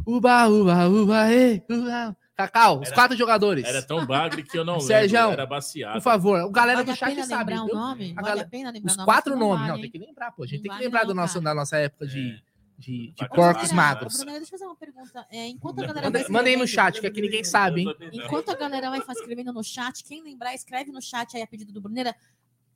Uba, 0.07 0.47
uba, 0.49 0.89
uba, 0.89 1.33
ei, 1.33 1.63
uba. 1.71 2.17
Cacau, 2.37 2.81
os 2.81 2.91
quatro 2.91 3.17
jogadores. 3.17 3.65
Era 3.65 3.81
tão 3.81 4.05
bagre 4.05 4.43
que 4.43 4.59
eu 4.59 4.65
não 4.65 4.81
Sérgio, 4.81 5.17
lembro. 5.19 5.33
Era 5.35 5.47
baciado. 5.47 5.95
Por 5.95 6.03
favor, 6.03 6.41
o 6.43 6.51
galera 6.51 6.83
vale 6.83 6.91
do 6.91 6.97
chat 6.97 7.27
sabe. 7.27 7.55
O 7.55 7.67
nome? 7.67 8.13
Vale 8.15 8.41
a 8.41 8.49
pena 8.49 8.71
lembrar 8.73 8.91
Os 8.91 9.05
quatro 9.05 9.37
nomes. 9.37 9.69
Não, 9.69 9.81
tem 9.81 9.91
que 9.91 9.99
lembrar, 9.99 10.33
pô. 10.33 10.43
A 10.43 10.47
gente 10.47 10.63
tem 10.63 10.73
que 10.73 10.79
lembrar 10.83 11.05
do 11.05 11.15
nosso, 11.15 11.41
da 11.41 11.55
nossa 11.55 11.77
época 11.77 12.07
de 12.07 12.43
é 12.43 12.55
de, 12.77 13.13
de 13.13 13.29
porcos 13.29 13.73
magros. 13.73 14.17
Brunera, 14.17 14.39
deixa 14.39 14.55
eu 14.55 14.59
fazer 14.59 14.69
uma 14.69 14.77
pergunta. 14.77 15.27
É, 15.31 15.47
enquanto 15.49 15.83
a 15.83 15.87
galera 15.87 16.07
Manda, 16.11 16.29
Mandem 16.29 16.57
no 16.57 16.67
chat, 16.67 17.01
que 17.01 17.07
aqui 17.07 17.21
ninguém 17.21 17.45
sabe, 17.45 17.83
hein? 17.83 17.95
Enquanto 18.13 18.51
a 18.51 18.55
galera 18.57 18.91
vai 18.91 18.99
escrevendo 18.99 19.53
no 19.53 19.63
chat, 19.63 20.03
quem 20.05 20.23
lembrar, 20.23 20.55
escreve 20.55 20.91
no 20.91 21.01
chat 21.01 21.37
aí 21.37 21.43
a 21.43 21.47
pedido 21.47 21.73
do 21.73 21.81
Bruneira. 21.81 22.15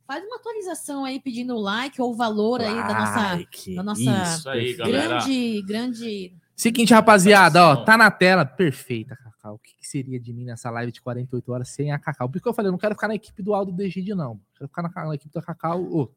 Faz 0.06 0.24
uma 0.24 0.36
atualização 0.36 1.04
aí 1.04 1.20
pedindo 1.20 1.54
o 1.54 1.60
like 1.60 2.00
ou 2.00 2.12
o 2.12 2.14
valor 2.14 2.62
aí 2.62 2.74
da 2.74 2.94
nossa, 2.94 3.74
da 3.74 3.82
nossa 3.82 4.50
aí, 4.52 4.74
grande, 4.74 5.62
grande. 5.62 6.32
Seguinte, 6.58 6.92
rapaziada, 6.92 7.64
ó, 7.64 7.76
tá 7.84 7.96
na 7.96 8.10
tela. 8.10 8.44
Perfeita, 8.44 9.14
Cacau. 9.14 9.54
O 9.54 9.58
que, 9.60 9.76
que, 9.76 9.86
seria 9.86 10.18
de 10.18 10.32
mim 10.32 10.44
nessa 10.44 10.68
live 10.72 10.90
de 10.90 11.00
48 11.00 11.52
horas 11.52 11.68
sem 11.68 11.92
a 11.92 12.00
Cacau? 12.00 12.28
Porque 12.28 12.48
eu 12.48 12.52
falei, 12.52 12.66
eu 12.66 12.72
não 12.72 12.78
quero 12.80 12.96
ficar 12.96 13.06
na 13.06 13.14
equipe 13.14 13.40
do 13.44 13.54
Aldo 13.54 13.70
e 13.70 13.74
do 13.74 13.80
Egídio, 13.80 14.16
não. 14.16 14.32
Eu 14.60 14.68
quero 14.68 14.68
ficar 14.68 14.82
na, 14.82 15.06
na 15.06 15.14
equipe 15.14 15.32
da 15.32 15.40
Cacau, 15.40 15.80
oh, 15.88 16.10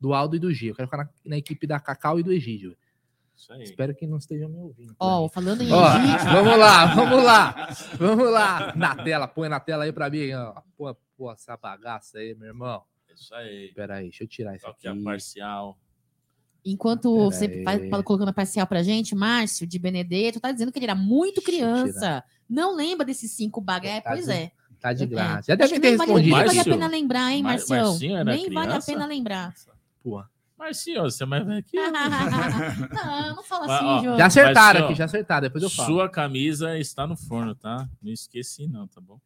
do 0.00 0.14
Aldo 0.14 0.34
e 0.34 0.38
do 0.38 0.50
G. 0.50 0.70
Eu 0.70 0.74
quero 0.74 0.88
ficar 0.88 0.96
na, 0.96 1.10
na 1.26 1.36
equipe 1.36 1.66
da 1.66 1.78
Cacau 1.78 2.18
e 2.18 2.22
do 2.22 2.32
Egídio. 2.32 2.74
Espero 3.60 3.94
que 3.94 4.06
não 4.06 4.16
estejam 4.16 4.48
me 4.48 4.56
ouvindo. 4.56 4.96
Ó, 4.98 5.26
oh, 5.26 5.28
falando 5.28 5.60
em 5.60 5.70
ó, 5.70 5.82
Vamos 6.32 6.58
lá, 6.58 6.94
vamos 6.94 7.22
lá. 7.22 7.68
Vamos 7.98 8.32
lá. 8.32 8.74
Na 8.74 8.96
tela, 8.96 9.28
põe 9.28 9.50
na 9.50 9.60
tela 9.60 9.84
aí 9.84 9.92
pra 9.92 10.08
mim. 10.08 10.32
Ó. 10.32 10.54
Pô, 10.74 10.96
pô, 11.18 11.32
essa 11.32 11.54
bagaça 11.54 12.16
aí, 12.16 12.34
meu 12.34 12.48
irmão. 12.48 12.82
Isso 13.14 13.34
aí. 13.34 13.66
Espera 13.66 13.96
aí, 13.96 14.04
deixa 14.04 14.24
eu 14.24 14.28
tirar 14.28 14.56
isso 14.56 14.66
aqui. 14.66 14.88
aqui. 14.88 14.98
É 14.98 15.04
parcial. 15.04 15.76
Enquanto 16.64 17.12
Pera 17.12 17.24
você 17.24 17.62
vai 17.62 18.02
colocando 18.02 18.28
a 18.28 18.32
parcial 18.32 18.66
pra 18.66 18.82
gente, 18.82 19.14
Márcio 19.14 19.66
de 19.66 19.78
Benedetto 19.78 20.40
tá 20.40 20.52
dizendo 20.52 20.70
que 20.70 20.78
ele 20.78 20.86
era 20.86 20.94
muito 20.94 21.42
criança. 21.42 22.22
Não 22.48 22.76
lembra 22.76 23.04
desses 23.04 23.32
cinco 23.32 23.60
bagaços? 23.60 24.04
Tá 24.04 24.10
pois 24.10 24.26
de, 24.26 24.32
é. 24.32 24.52
Tá 24.80 24.92
de 24.92 25.02
é. 25.02 25.06
graça. 25.06 25.42
Já 25.48 25.54
deve 25.54 25.80
ter 25.80 25.90
respondido. 25.90 26.20
Nem 26.20 26.30
vale 26.30 26.58
a 26.58 26.64
pena 26.64 26.86
lembrar, 26.86 27.32
hein, 27.32 27.42
Marcião? 27.42 27.98
Nem 27.98 28.44
criança? 28.44 28.50
vale 28.52 28.72
a 28.74 28.80
pena 28.80 29.06
lembrar. 29.06 29.54
Porra. 30.02 30.30
Mas 30.62 30.76
sim, 30.76 30.94
você 30.94 31.24
é 31.24 31.26
mais 31.26 31.44
velho 31.44 31.64
que 31.64 31.76
eu. 31.76 31.90
não, 31.90 33.36
não 33.36 33.42
fala 33.42 33.64
assim, 33.64 34.04
João. 34.04 34.16
Já 34.16 34.26
acertaram 34.26 34.80
Mas, 34.80 34.90
aqui, 34.90 34.98
já 34.98 35.04
acertaram, 35.06 35.42
depois 35.42 35.64
eu 35.64 35.70
falo. 35.70 35.88
Sua 35.88 36.08
camisa 36.08 36.78
está 36.78 37.04
no 37.04 37.16
forno, 37.16 37.52
tá? 37.52 37.88
Não 38.00 38.12
esqueci 38.12 38.68
não, 38.68 38.86
tá 38.86 39.00
bom? 39.00 39.18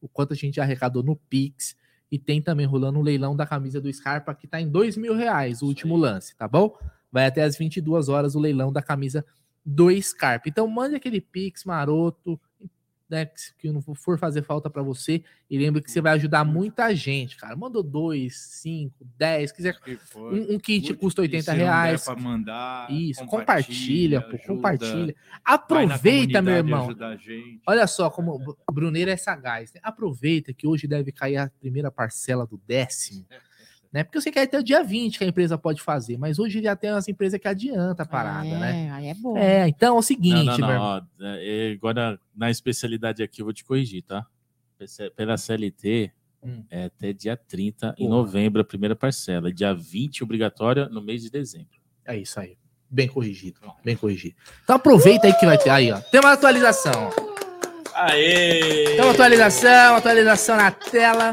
o 0.00 0.08
quanto 0.08 0.32
a 0.32 0.36
gente 0.36 0.60
arrecadou 0.60 1.02
no 1.02 1.16
Pix. 1.16 1.76
E 2.10 2.18
tem 2.18 2.40
também 2.40 2.66
rolando 2.66 2.98
um 2.98 3.02
leilão 3.02 3.34
da 3.34 3.46
camisa 3.46 3.80
do 3.80 3.92
Scarpa 3.92 4.34
que 4.34 4.46
tá 4.46 4.60
em 4.60 4.68
dois 4.68 4.96
mil 4.96 5.16
reais, 5.16 5.62
o 5.62 5.66
último 5.66 5.96
lance, 5.96 6.36
tá 6.36 6.46
bom? 6.46 6.76
Vai 7.12 7.26
até 7.26 7.42
as 7.42 7.56
22 7.56 8.08
horas 8.08 8.34
o 8.34 8.40
leilão 8.40 8.72
da 8.72 8.82
camisa 8.82 9.24
do 9.64 9.90
Scarpa. 10.00 10.48
Então 10.48 10.66
mande 10.66 10.96
aquele 10.96 11.20
Pix 11.20 11.64
maroto, 11.64 12.40
né, 13.12 13.28
que 13.58 13.70
não 13.70 13.82
for 13.82 14.18
fazer 14.18 14.42
falta 14.42 14.70
para 14.70 14.82
você. 14.82 15.22
E 15.50 15.58
lembre 15.58 15.82
que 15.82 15.90
você 15.90 16.00
vai 16.00 16.14
ajudar 16.14 16.44
muita 16.44 16.94
gente, 16.94 17.36
cara. 17.36 17.54
Mandou 17.54 17.82
dois, 17.82 18.36
cinco, 18.36 19.06
dez, 19.18 19.52
quiser 19.52 19.76
um, 20.16 20.54
um, 20.54 20.58
kit 20.58 20.86
Muito 20.86 20.98
custa 20.98 21.20
80 21.20 21.52
reais. 21.52 22.04
Para 22.06 22.16
mandar. 22.16 22.90
Isso, 22.90 23.24
compartilha, 23.26 24.22
pô, 24.22 24.38
compartilha. 24.38 25.14
Aproveita, 25.44 26.40
meu 26.40 26.54
irmão. 26.54 26.88
Olha 27.66 27.86
só 27.86 28.08
como 28.08 28.56
Bruneira 28.72 29.12
é 29.12 29.16
sagaz. 29.18 29.74
Né? 29.74 29.80
Aproveita 29.82 30.54
que 30.54 30.66
hoje 30.66 30.88
deve 30.88 31.12
cair 31.12 31.36
a 31.36 31.50
primeira 31.60 31.90
parcela 31.90 32.46
do 32.46 32.58
décimo. 32.66 33.26
Né? 33.92 34.02
Porque 34.02 34.20
você 34.20 34.32
quer 34.32 34.42
até 34.42 34.58
o 34.58 34.62
dia 34.62 34.82
20 34.82 35.18
que 35.18 35.24
a 35.24 35.26
empresa 35.26 35.58
pode 35.58 35.82
fazer, 35.82 36.16
mas 36.16 36.38
hoje 36.38 36.62
já 36.62 36.74
tem 36.74 36.90
umas 36.90 37.06
empresas 37.06 37.38
que 37.38 37.46
adianta 37.46 38.04
a 38.04 38.06
parada, 38.06 38.46
é, 38.48 38.58
né? 38.58 38.90
Aí 38.90 39.08
é 39.08 39.14
bom. 39.14 39.36
É, 39.36 39.68
então 39.68 39.96
é 39.96 39.98
o 39.98 40.02
seguinte, 40.02 40.44
não, 40.44 40.58
não, 40.58 40.68
não, 40.68 40.80
ó, 40.80 41.02
é, 41.20 41.72
agora 41.72 42.18
na 42.34 42.50
especialidade 42.50 43.22
aqui 43.22 43.42
eu 43.42 43.46
vou 43.46 43.52
te 43.52 43.64
corrigir, 43.64 44.02
tá? 44.02 44.26
Pela 45.14 45.36
CLT, 45.36 46.10
hum. 46.42 46.64
é 46.70 46.84
até 46.86 47.12
dia 47.12 47.36
30 47.36 47.94
em 47.98 48.08
novembro 48.08 48.62
a 48.62 48.64
primeira 48.64 48.96
parcela, 48.96 49.52
dia 49.52 49.74
20 49.74 50.24
obrigatória 50.24 50.88
no 50.88 51.02
mês 51.02 51.22
de 51.22 51.30
dezembro. 51.30 51.78
É 52.04 52.16
isso 52.16 52.40
aí. 52.40 52.56
Bem 52.90 53.08
corrigido, 53.08 53.60
bem 53.84 53.96
corrigido. 53.96 54.34
Então 54.64 54.76
aproveita 54.76 55.26
aí 55.26 55.34
que 55.34 55.46
vai 55.46 55.56
ter 55.56 55.70
aí, 55.70 55.92
ó. 55.92 56.00
Tem 56.00 56.20
uma 56.20 56.32
atualização. 56.32 57.10
Aê! 57.94 58.96
Tem 58.96 59.00
uma 59.00 59.12
atualização, 59.12 59.96
atualização 59.96 60.56
na 60.56 60.70
tela. 60.70 61.32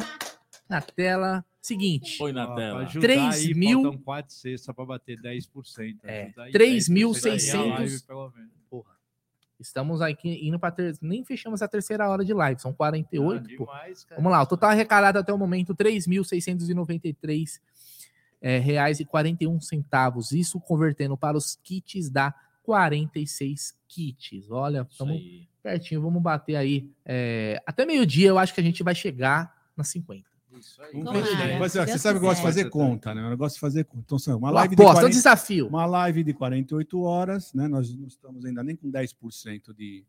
Na 0.70 0.82
tela. 0.82 1.44
Seguinte. 1.62 2.18
Põe 2.18 2.32
na 2.32 2.56
tela. 2.56 2.86
3 2.86 3.54
mil. 3.56 3.84
Faltam 3.84 4.02
4 4.02 4.34
cestas 4.34 4.76
para 4.76 4.86
bater 4.86 5.20
10%. 5.20 5.98
É, 6.04 6.32
3.600. 6.52 8.06
Porra. 8.70 9.00
Estamos 9.60 10.02
aqui 10.02 10.48
indo 10.48 10.58
para 10.58 10.72
ter... 10.72 10.96
nem 11.02 11.24
fechamos 11.26 11.62
a 11.62 11.68
terceira 11.68 12.08
hora 12.10 12.24
de 12.24 12.34
live, 12.34 12.62
são 12.62 12.74
48. 12.74 13.44
Ah, 13.44 13.48
demais, 13.48 14.08
Vamos 14.16 14.32
lá, 14.32 14.42
o 14.42 14.46
total 14.46 14.70
arrecadado 14.70 15.20
até 15.20 15.34
o 15.34 15.38
momento 15.38 15.76
3.693 15.76 17.60
é, 18.42 18.58
reais 18.58 19.02
e 19.02 19.06
41 19.06 19.60
centavos. 19.60 20.32
Isso 20.32 20.62
convertendo 20.62 21.18
para 21.18 21.38
os 21.38 21.58
kits 21.62 22.10
da 22.10 22.34
46 22.64 23.76
kits. 23.88 24.50
Olha, 24.50 24.88
estamos 24.90 25.22
pertinho, 25.62 26.02
vamos 26.02 26.22
bater 26.22 26.56
aí 26.56 26.90
é, 27.04 27.62
até 27.66 27.86
meio-dia. 27.86 28.30
Eu 28.30 28.40
acho 28.40 28.54
que 28.54 28.62
a 28.62 28.64
gente 28.64 28.82
vai 28.82 28.96
chegar 28.96 29.54
nas 29.76 29.90
50. 29.90 30.29
Isso 30.58 30.82
aí. 30.82 31.60
Mas, 31.60 31.74
você 31.74 31.98
sabe 31.98 32.20
que 32.20 32.26
eu 32.26 32.30
gosto 32.30 32.40
de 32.40 32.46
fazer 32.46 32.70
conta, 32.70 33.14
né? 33.14 33.32
Eu 33.32 33.38
gosto 33.38 33.56
de 33.56 33.62
fazer 33.62 33.84
conta. 33.86 34.16
Então, 34.16 34.38
uma 34.38 34.50
live 34.50 34.74
aposta, 34.74 34.94
de 34.94 35.00
40, 35.00 35.10
desafio. 35.10 35.68
Uma 35.68 35.86
live 35.86 36.24
de 36.24 36.34
48 36.34 37.02
horas, 37.02 37.54
né? 37.54 37.68
Nós 37.68 37.94
não 37.96 38.08
estamos 38.08 38.44
ainda 38.46 38.64
nem 38.64 38.76
com 38.76 38.92
10% 38.92 39.74
de, 39.76 40.04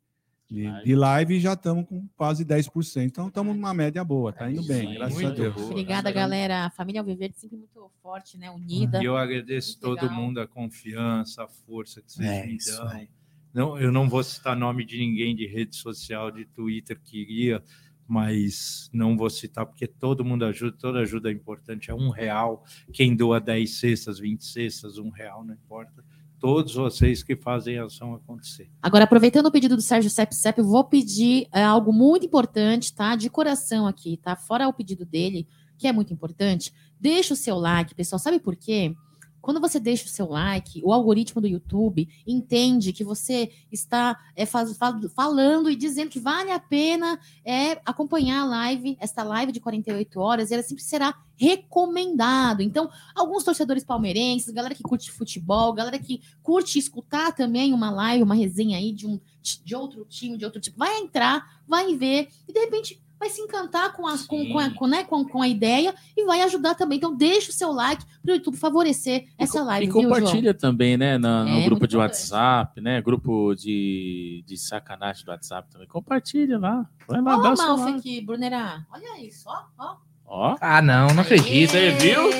de, 0.48 0.64
live. 0.64 0.84
de 0.84 0.96
live 0.96 1.36
e 1.36 1.40
já 1.40 1.52
estamos 1.52 1.86
com 1.86 2.08
quase 2.16 2.44
10%. 2.44 3.04
Então, 3.04 3.28
estamos 3.28 3.54
numa 3.54 3.74
média 3.74 4.02
boa, 4.02 4.32
tá 4.32 4.50
indo 4.50 4.62
bem, 4.62 4.94
graças 4.94 5.22
a 5.22 5.30
Deus. 5.30 5.54
Boa, 5.54 5.66
Obrigada, 5.66 6.10
galera. 6.10 6.66
A 6.66 6.70
família 6.70 7.02
Alviverde 7.02 7.38
sempre 7.38 7.58
muito 7.58 7.90
forte, 8.02 8.38
né? 8.38 8.50
Unida. 8.50 9.02
E 9.02 9.04
eu 9.04 9.16
agradeço 9.16 9.72
muito 9.72 9.80
todo 9.80 10.02
legal. 10.02 10.16
mundo 10.16 10.40
a 10.40 10.46
confiança, 10.46 11.44
a 11.44 11.48
força 11.48 12.00
que 12.00 12.12
vocês 12.12 12.28
é, 12.28 12.46
me 12.46 12.58
dão. 12.58 13.08
Não, 13.52 13.78
eu 13.78 13.90
não 13.90 14.08
vou 14.08 14.22
citar 14.22 14.56
nome 14.56 14.84
de 14.84 14.96
ninguém 14.96 15.34
de 15.34 15.44
rede 15.44 15.74
social, 15.74 16.30
de 16.30 16.44
Twitter, 16.46 16.98
queria 17.02 17.62
mas 18.10 18.90
não 18.92 19.16
vou 19.16 19.30
citar 19.30 19.64
porque 19.64 19.86
todo 19.86 20.24
mundo 20.24 20.44
ajuda, 20.44 20.76
toda 20.76 20.98
ajuda 20.98 21.30
é 21.30 21.32
importante, 21.32 21.92
é 21.92 21.94
um 21.94 22.10
real, 22.10 22.64
quem 22.92 23.14
doa 23.14 23.40
10 23.40 23.70
cestas, 23.70 24.18
20 24.18 24.44
cestas, 24.44 24.98
um 24.98 25.10
real, 25.10 25.44
não 25.44 25.54
importa, 25.54 26.04
todos 26.40 26.74
vocês 26.74 27.22
que 27.22 27.36
fazem 27.36 27.78
a 27.78 27.84
ação 27.84 28.12
acontecer. 28.12 28.68
Agora, 28.82 29.04
aproveitando 29.04 29.46
o 29.46 29.52
pedido 29.52 29.76
do 29.76 29.82
Sérgio 29.82 30.10
Sep 30.10 30.34
Sep, 30.34 30.58
eu 30.58 30.64
vou 30.64 30.82
pedir 30.82 31.46
é, 31.52 31.62
algo 31.62 31.92
muito 31.92 32.26
importante, 32.26 32.92
tá, 32.92 33.14
de 33.14 33.30
coração 33.30 33.86
aqui, 33.86 34.16
tá, 34.16 34.34
fora 34.34 34.66
o 34.66 34.72
pedido 34.72 35.06
dele, 35.06 35.46
que 35.78 35.86
é 35.86 35.92
muito 35.92 36.12
importante, 36.12 36.74
deixa 36.98 37.34
o 37.34 37.36
seu 37.36 37.58
like, 37.58 37.94
pessoal, 37.94 38.18
sabe 38.18 38.40
por 38.40 38.56
quê? 38.56 38.92
Quando 39.40 39.60
você 39.60 39.80
deixa 39.80 40.06
o 40.06 40.08
seu 40.08 40.28
like, 40.28 40.82
o 40.84 40.92
algoritmo 40.92 41.40
do 41.40 41.48
YouTube 41.48 42.08
entende 42.26 42.92
que 42.92 43.04
você 43.04 43.50
está 43.70 44.18
é, 44.36 44.44
faz, 44.44 44.76
falando 45.14 45.70
e 45.70 45.76
dizendo 45.76 46.10
que 46.10 46.20
vale 46.20 46.50
a 46.50 46.58
pena 46.58 47.18
é, 47.44 47.80
acompanhar 47.84 48.42
a 48.42 48.44
live, 48.44 48.96
esta 49.00 49.22
live 49.22 49.52
de 49.52 49.60
48 49.60 50.20
horas, 50.20 50.50
e 50.50 50.54
ela 50.54 50.62
sempre 50.62 50.84
será 50.84 51.14
recomendado. 51.36 52.60
Então, 52.60 52.90
alguns 53.14 53.44
torcedores 53.44 53.82
palmeirenses, 53.82 54.52
galera 54.52 54.74
que 54.74 54.82
curte 54.82 55.10
futebol, 55.10 55.72
galera 55.72 55.98
que 55.98 56.20
curte 56.42 56.78
escutar 56.78 57.32
também 57.34 57.72
uma 57.72 57.90
live, 57.90 58.22
uma 58.22 58.34
resenha 58.34 58.76
aí 58.76 58.92
de, 58.92 59.06
um, 59.06 59.18
de 59.64 59.74
outro 59.74 60.04
time, 60.04 60.36
de 60.36 60.44
outro 60.44 60.60
tipo, 60.60 60.78
vai 60.78 60.98
entrar, 60.98 61.62
vai 61.66 61.96
ver, 61.96 62.28
e 62.46 62.52
de 62.52 62.60
repente 62.60 63.00
vai 63.20 63.28
se 63.28 63.42
encantar 63.42 63.92
com 63.92 64.06
a, 64.06 64.16
com, 64.26 64.50
com, 64.50 64.58
a, 64.58 64.70
com, 64.70 64.86
né, 64.86 65.04
com, 65.04 65.22
com, 65.24 65.42
a 65.42 65.46
ideia 65.46 65.94
e 66.16 66.24
vai 66.24 66.40
ajudar 66.40 66.74
também. 66.74 66.96
Então, 66.96 67.14
deixa 67.14 67.50
o 67.50 67.52
seu 67.52 67.70
like 67.70 68.02
para 68.22 68.32
o 68.32 68.34
YouTube 68.34 68.56
favorecer 68.56 69.26
e 69.38 69.44
essa 69.44 69.62
live. 69.62 69.86
E 69.86 69.90
compartilha 69.90 70.54
também, 70.54 70.96
né? 70.96 71.18
No, 71.18 71.44
no 71.44 71.60
é, 71.60 71.64
grupo 71.66 71.86
de 71.86 71.98
WhatsApp, 71.98 72.80
né? 72.80 73.02
Grupo 73.02 73.54
de, 73.54 74.42
de 74.46 74.56
sacanagem 74.56 75.24
do 75.26 75.30
WhatsApp 75.30 75.68
também. 75.70 75.86
Compartilha 75.86 76.58
lá. 76.58 76.88
Vai 77.06 77.20
lá, 77.20 77.36
Olha 77.36 77.52
o 77.52 77.56
mouse 77.56 77.98
aqui, 77.98 78.22
Brunerá. 78.22 78.86
Olha 78.90 79.22
isso, 79.22 79.44
ó, 79.46 79.64
ó. 79.78 79.96
Ó. 80.32 80.56
Ah, 80.60 80.80
não, 80.80 81.08
não 81.08 81.22
acredito. 81.22 81.72
Você 81.72 81.90
viu? 81.90 82.30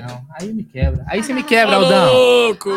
Aí 0.00 0.06
não, 0.06 0.26
aí 0.30 0.52
me 0.52 0.64
quebra. 0.64 1.04
Aí 1.08 1.22
você 1.22 1.32
me 1.32 1.42
quebra, 1.42 1.76
Aldão. 1.76 2.12
louco! 2.12 2.70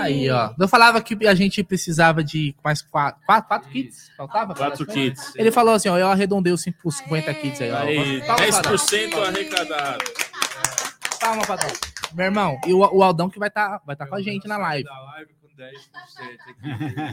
Aí, 0.00 0.30
ó. 0.30 0.54
Eu 0.58 0.68
falava 0.68 1.00
que 1.00 1.26
a 1.26 1.34
gente 1.34 1.62
precisava 1.62 2.22
de 2.22 2.54
mais 2.62 2.82
quatro, 2.82 3.20
quatro, 3.26 3.48
quatro 3.48 3.70
kits. 3.70 4.10
Faltava? 4.16 4.54
Quatro 4.54 4.86
kits. 4.86 5.34
Ele 5.36 5.50
falou 5.50 5.74
assim, 5.74 5.88
ó, 5.88 5.98
eu 5.98 6.08
arredondei 6.08 6.52
os 6.52 6.62
50 6.62 7.34
kits 7.34 7.60
aí, 7.60 7.70
ó. 7.70 7.78
Aí, 7.78 8.20
10% 8.20 9.14
arrecadado. 9.26 10.04
Palma, 11.20 11.44
patrão. 11.46 11.70
Meu 12.14 12.26
irmão, 12.26 12.60
e 12.66 12.72
o, 12.72 12.78
o 12.78 13.02
Aldão 13.02 13.28
que 13.28 13.38
vai 13.38 13.48
estar 13.48 13.78
tá, 13.78 13.82
vai 13.84 13.96
tá 13.96 14.06
com 14.06 14.14
a 14.14 14.22
gente 14.22 14.46
na 14.46 14.56
live. 14.56 14.88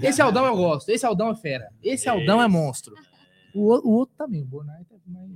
Esse 0.02 0.22
Aldão 0.22 0.45
eu 0.45 0.56
gosto. 0.56 0.90
Esse 0.90 1.06
Aldão 1.06 1.32
é 1.32 1.35
fera. 1.35 1.69
Esse 1.82 2.08
Aldão 2.08 2.42
é 2.42 2.48
monstro. 2.48 2.94
O, 3.53 3.74
o 3.88 3.94
outro 3.94 4.16
também, 4.18 4.42
o 4.42 4.45
Bonai 4.45 4.84
tá 4.84 4.95
mais. 5.08 5.32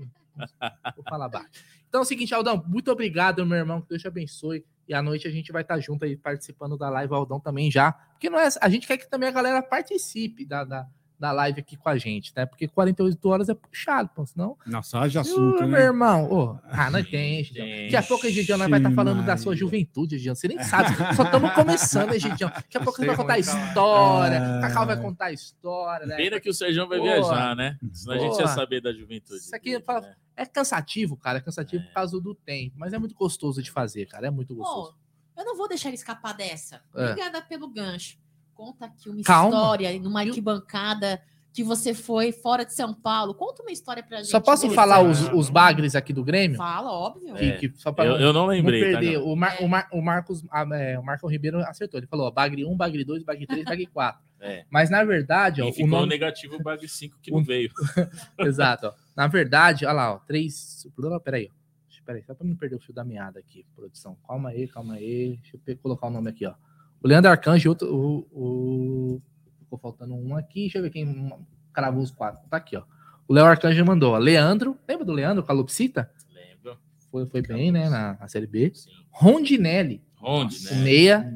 Vou 0.95 1.03
falar 1.07 1.29
baixo. 1.29 1.49
Então 1.89 2.01
é 2.01 2.03
o 2.03 2.05
seguinte, 2.05 2.33
Aldão, 2.33 2.63
muito 2.67 2.91
obrigado, 2.91 3.45
meu 3.45 3.57
irmão, 3.57 3.81
que 3.81 3.89
Deus 3.89 4.01
te 4.01 4.07
abençoe. 4.07 4.63
E 4.87 4.93
à 4.93 5.01
noite 5.01 5.27
a 5.27 5.31
gente 5.31 5.51
vai 5.51 5.63
estar 5.63 5.79
junto 5.79 6.05
aí 6.05 6.15
participando 6.15 6.77
da 6.77 6.89
live, 6.89 7.13
Aldão 7.13 7.39
também 7.39 7.69
já. 7.69 7.91
Porque 7.91 8.29
não 8.29 8.39
é, 8.39 8.47
a 8.61 8.69
gente 8.69 8.87
quer 8.87 8.97
que 8.97 9.09
também 9.09 9.27
a 9.27 9.31
galera 9.31 9.61
participe 9.61 10.45
da, 10.45 10.63
da, 10.63 10.87
da 11.19 11.33
live 11.33 11.59
aqui 11.59 11.75
com 11.75 11.89
a 11.89 11.97
gente, 11.97 12.31
né? 12.35 12.45
Porque 12.45 12.67
48 12.67 13.29
horas 13.29 13.49
é 13.49 13.53
puxado, 13.53 14.09
pô, 14.15 14.25
senão. 14.25 14.57
Nossa, 14.65 14.99
haja 14.99 15.19
assunto, 15.19 15.57
uh, 15.57 15.61
né? 15.61 15.67
Meu 15.67 15.81
irmão, 15.81 16.29
oh, 16.31 16.57
ah, 16.71 16.89
não 16.89 17.03
tem, 17.05 17.43
Gidião. 17.43 17.67
Daqui 17.67 17.95
a 17.97 18.03
pouco, 18.03 18.29
Gidião, 18.29 18.57
nós 18.57 18.69
vai 18.69 18.79
estar 18.79 18.91
falando 18.91 19.25
da 19.25 19.35
sua 19.35 19.55
juventude, 19.55 20.17
Gidião. 20.17 20.33
Você 20.33 20.47
nem 20.47 20.63
sabe, 20.63 20.95
só 21.15 21.23
estamos 21.23 21.51
começando, 21.53 22.17
Gidião. 22.17 22.49
Daqui 22.49 22.77
a 22.77 22.81
pouco 22.81 23.05
vai 23.05 23.15
contar 23.15 23.37
história, 23.37 24.41
ah. 24.41 24.61
Cacau 24.61 24.85
vai 24.85 25.01
contar 25.01 25.31
história, 25.33 26.05
né? 26.05 26.15
Pena 26.15 26.39
que 26.39 26.49
o 26.49 26.53
Sérgio 26.53 26.87
vai 26.87 27.01
viajar, 27.01 27.55
né? 27.55 27.77
Senão 27.91 28.15
a 28.15 28.19
gente 28.19 28.39
ia 28.39 28.47
saber 28.47 28.81
da 28.81 28.93
juventude. 28.93 29.41
Isso 29.41 29.55
aqui 29.55 29.77
fala, 29.81 30.01
né? 30.01 30.15
é 30.37 30.45
cansativo, 30.45 31.17
cara, 31.17 31.39
é 31.39 31.41
cansativo 31.41 31.83
é. 31.83 31.87
por 31.87 31.93
causa 31.93 32.19
do 32.21 32.33
tempo, 32.33 32.75
mas 32.77 32.93
é 32.93 32.97
muito 32.97 33.13
gostoso 33.13 33.61
de 33.61 33.69
fazer, 33.69 34.05
cara, 34.05 34.27
é 34.27 34.31
muito 34.31 34.55
gostoso. 34.55 34.95
eu 35.37 35.43
não 35.43 35.57
vou 35.57 35.67
deixar 35.67 35.89
ele 35.89 35.95
escapar 35.95 36.33
dessa. 36.33 36.81
É. 36.95 37.03
Obrigada 37.03 37.41
pelo 37.41 37.67
gancho. 37.67 38.17
Conta 38.59 38.87
aqui 38.87 39.09
uma 39.09 39.23
Calma. 39.23 39.55
história 39.55 39.99
numa 40.01 40.19
arquibancada 40.19 41.21
que 41.53 41.63
você 41.63 41.93
foi 41.93 42.33
fora 42.33 42.65
de 42.65 42.73
São 42.73 42.93
Paulo. 42.93 43.33
Conta 43.33 43.61
uma 43.61 43.71
história 43.71 44.03
pra 44.03 44.17
gente. 44.17 44.27
Só 44.27 44.41
posso 44.41 44.69
falar 44.71 45.01
os, 45.01 45.29
os 45.31 45.49
bagres 45.49 45.95
aqui 45.95 46.11
do 46.11 46.25
Grêmio? 46.25 46.57
Fala, 46.57 46.91
óbvio. 46.91 47.37
É, 47.37 47.51
que, 47.53 47.69
que, 47.69 47.87
eu, 47.87 48.17
eu, 48.17 48.33
não 48.33 48.47
lembrei. 48.47 48.81
Não 48.81 48.99
perder. 48.99 49.13
Tá, 49.13 49.19
não. 49.19 49.31
O, 49.31 49.35
Mar, 49.37 49.55
o, 49.61 49.67
Mar, 49.69 49.87
o, 49.93 50.01
Marcos, 50.01 50.43
é, 50.73 50.99
o 50.99 51.03
Marco 51.03 51.25
Ribeiro 51.27 51.59
acertou. 51.59 51.97
Ele 52.01 52.07
falou: 52.07 52.27
ó, 52.27 52.31
bagre 52.31 52.65
1, 52.65 52.75
bagre 52.75 53.05
2, 53.05 53.23
bagre 53.23 53.47
3, 53.47 53.63
bagre 53.63 53.85
4. 53.93 54.21
É. 54.41 54.65
Mas 54.69 54.89
na 54.89 55.05
verdade, 55.05 55.61
ó, 55.61 55.69
e 55.69 55.71
ficou 55.71 55.87
o 55.87 55.91
nome... 55.91 56.09
negativo 56.09 56.57
o 56.57 56.61
bagre 56.61 56.89
5 56.89 57.17
que 57.21 57.31
não 57.31 57.41
veio. 57.41 57.71
Exato. 58.39 58.87
Ó. 58.87 58.93
Na 59.15 59.27
verdade, 59.27 59.85
olha 59.85 59.93
lá, 59.93 60.13
ó, 60.15 60.19
3. 60.19 60.85
Peraí, 61.23 61.49
ó. 61.49 61.59
Peraí, 62.05 62.23
só 62.23 62.33
para 62.33 62.45
não 62.45 62.57
perder 62.57 62.75
o 62.75 62.79
fio 62.79 62.93
da 62.93 63.05
meada 63.05 63.39
aqui, 63.39 63.65
produção. 63.73 64.17
Calma 64.27 64.49
aí, 64.49 64.67
calma 64.67 64.95
aí. 64.95 65.39
Deixa 65.41 65.57
eu 65.65 65.77
colocar 65.77 66.07
o 66.07 66.09
nome 66.09 66.29
aqui, 66.29 66.45
ó. 66.45 66.53
O 67.01 67.07
Leandro 67.07 67.31
Arcanjo, 67.31 67.69
outro, 67.69 67.87
o, 67.93 68.27
o... 68.31 69.21
ficou 69.59 69.79
faltando 69.79 70.15
um 70.15 70.35
aqui. 70.35 70.61
Deixa 70.61 70.79
eu 70.79 70.83
ver 70.83 70.89
quem 70.89 71.31
cravou 71.73 72.03
os 72.03 72.11
quatro. 72.11 72.47
Tá 72.49 72.57
aqui, 72.57 72.75
ó. 72.75 72.83
O 73.27 73.33
Léo 73.33 73.45
Arcanjo 73.45 73.85
mandou, 73.85 74.13
ó. 74.13 74.17
Leandro, 74.17 74.77
lembra 74.87 75.05
do 75.05 75.13
Leandro 75.13 75.43
Calopsita? 75.43 76.11
Lembro. 76.33 76.77
Foi, 77.11 77.25
foi 77.25 77.41
bem, 77.41 77.71
né, 77.71 77.89
na, 77.89 78.17
na 78.19 78.27
Série 78.27 78.47
B. 78.47 78.71
Sim. 78.73 78.89
Rondinelli. 79.11 80.01
Rondinelli. 80.15 80.83
Meia. 80.83 81.33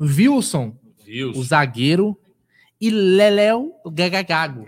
Wilson, 0.00 0.76
Wilson, 1.06 1.38
o 1.38 1.42
zagueiro. 1.42 2.20
E 2.80 2.90
Leléo 2.90 3.72
Gagagago. 3.86 4.66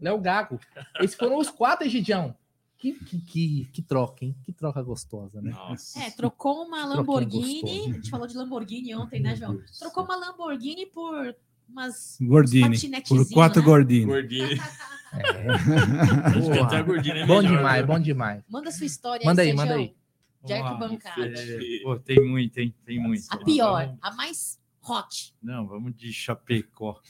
Léo 0.00 0.18
Gago. 0.18 0.58
Esses 1.00 1.16
foram 1.16 1.38
os 1.38 1.50
quatro, 1.50 1.86
Egidião. 1.86 2.34
Que, 2.78 2.92
que, 2.92 3.18
que, 3.18 3.68
que, 3.72 3.82
troca, 3.82 4.24
hein? 4.24 4.36
Que 4.44 4.52
troca 4.52 4.80
gostosa, 4.82 5.42
né? 5.42 5.50
Nossa. 5.50 5.98
É, 6.00 6.10
trocou 6.12 6.64
uma 6.64 6.86
Lamborghini. 6.86 7.90
A 7.90 7.92
gente 7.94 8.08
falou 8.08 8.26
de 8.26 8.36
Lamborghini 8.36 8.94
ontem, 8.94 9.20
né, 9.20 9.34
João? 9.34 9.60
Trocou 9.80 10.04
uma 10.04 10.14
Lamborghini 10.14 10.86
por 10.86 11.34
umas 11.68 12.16
Gordini. 12.20 12.78
Por 13.06 13.28
quatro 13.30 13.60
né? 13.60 13.66
Gordini. 13.66 14.06
Gordini. 14.06 14.60
É. 15.12 16.82
Gordini 16.82 17.18
é 17.20 17.26
bom 17.26 17.42
demais, 17.42 17.86
bom 17.86 17.98
demais. 17.98 18.42
Manda 18.48 18.70
sua 18.70 18.86
história 18.86 19.26
manda 19.26 19.42
aí, 19.42 19.52
manda 19.52 19.74
aí. 19.74 19.94
Arquibancada. 20.48 21.26
É, 21.26 21.82
pô, 21.82 21.98
tem 21.98 22.24
muito, 22.26 22.54
tem, 22.54 22.74
tem 22.84 22.98
muito. 22.98 23.24
A 23.28 23.36
pior, 23.38 23.94
a 24.00 24.14
mais 24.14 24.58
hot. 24.82 25.34
Não, 25.42 25.66
vamos 25.66 25.94
de 25.96 26.12
Chapecó. 26.12 27.00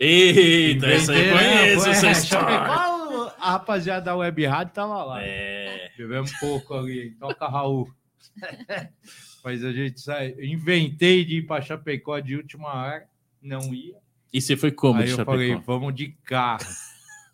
Eita, 0.00 0.86
essa 0.86 1.12
aí 1.12 1.30
conheço, 1.30 1.88
essa 1.88 2.14
Chapecó, 2.14 2.97
a 3.38 3.52
rapaziada 3.52 4.06
da 4.06 4.16
Web 4.16 4.46
Rádio 4.46 4.74
tava 4.74 5.04
lá. 5.04 5.22
É. 5.22 5.90
Bebemos 5.96 6.32
um 6.32 6.38
pouco 6.38 6.74
ali, 6.74 7.12
toca 7.18 7.48
Raul. 7.48 7.92
Mas 9.44 9.64
a 9.64 9.72
gente 9.72 10.00
sai. 10.00 10.34
Inventei 10.40 11.24
de 11.24 11.38
ir 11.38 11.46
para 11.46 11.62
Chapecó 11.62 12.18
de 12.18 12.36
última 12.36 12.72
hora 12.72 13.08
não 13.40 13.72
ia. 13.74 13.96
E 14.32 14.40
você 14.40 14.56
foi 14.56 14.70
como? 14.70 15.00
Aí 15.00 15.08
eu 15.08 15.16
Chapecó? 15.16 15.32
falei, 15.32 15.54
vamos 15.56 15.94
de 15.94 16.08
carro. 16.24 16.66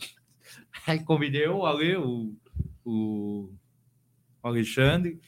Aí 0.87 1.03
convidei 1.03 1.49
o 1.49 1.65
Ale, 1.65 1.97
o, 1.97 2.35
o 2.85 3.51
Alexandre, 4.43 5.19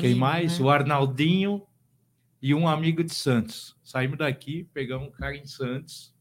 quem 0.00 0.14
mais? 0.14 0.58
Né? 0.58 0.64
O 0.64 0.70
Arnaldinho 0.70 1.66
e 2.40 2.54
um 2.54 2.68
amigo 2.68 3.02
de 3.02 3.14
Santos. 3.14 3.76
Saímos 3.82 4.18
daqui, 4.18 4.68
pegamos 4.72 5.08
um 5.08 5.10
cara 5.10 5.36
em 5.36 5.46
Santos 5.46 6.14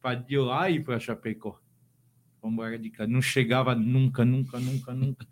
para 0.00 0.14
de 0.14 0.38
lá 0.38 0.70
ir 0.70 0.84
para 0.84 0.98
Chapecó. 0.98 1.60
Vamos 2.40 2.54
embora 2.54 2.78
de 2.78 2.90
cá. 2.90 3.06
Não 3.06 3.20
chegava 3.20 3.74
nunca, 3.74 4.24
nunca, 4.24 4.58
nunca, 4.58 4.94
nunca. 4.94 5.26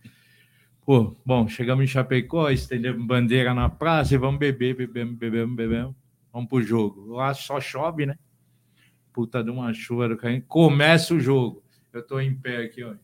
Pô, 0.84 1.16
bom, 1.24 1.48
chegamos 1.48 1.84
em 1.84 1.88
Chapecó, 1.88 2.48
estendemos 2.48 3.04
bandeira 3.04 3.52
na 3.52 3.68
praça 3.68 4.14
e 4.14 4.18
vamos 4.18 4.38
beber, 4.38 4.76
bebemos, 4.76 5.16
bebemos, 5.16 5.56
bebemos. 5.56 5.94
Vamos 6.32 6.48
pro 6.48 6.62
jogo. 6.62 7.14
Lá 7.14 7.34
só 7.34 7.60
chove, 7.60 8.06
né? 8.06 8.16
Puta 9.12 9.42
de 9.42 9.50
uma 9.50 9.72
chuva 9.72 10.08
do 10.08 10.16
carrinho. 10.16 10.44
Começa 10.46 11.14
o 11.14 11.18
jogo. 11.18 11.62
Eu 11.92 12.06
tô 12.06 12.20
em 12.20 12.34
pé 12.34 12.58
aqui, 12.58 12.84
ó. 12.84 12.94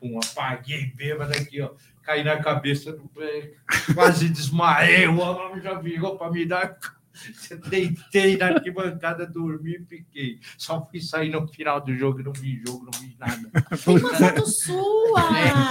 Pum, 0.00 0.18
apaguei 0.18 0.86
bêbado 0.94 1.32
aqui, 1.32 1.60
ó. 1.60 1.72
Caí 2.02 2.22
na 2.22 2.38
cabeça 2.38 2.92
do 2.92 3.08
pé. 3.08 3.52
Quase 3.94 4.28
desmaiei. 4.28 5.06
O 5.08 5.18
homem 5.18 5.60
já 5.60 5.74
virou 5.74 6.16
para 6.16 6.30
me 6.30 6.46
dar. 6.46 6.78
Deitei 7.68 8.36
na 8.36 8.46
arquibancada, 8.46 9.26
dormi 9.26 9.76
e 9.76 9.84
fiquei. 9.84 10.40
Só 10.56 10.86
fui 10.86 11.00
sair 11.00 11.30
no 11.30 11.46
final 11.48 11.80
do 11.80 11.94
jogo, 11.94 12.22
não 12.22 12.32
vi 12.32 12.62
jogo, 12.66 12.84
não 12.84 13.00
vi 13.00 13.16
nada. 13.18 13.50
Tem 13.84 13.98
uma 13.98 14.14
foto 14.14 14.46
sua! 14.46 15.28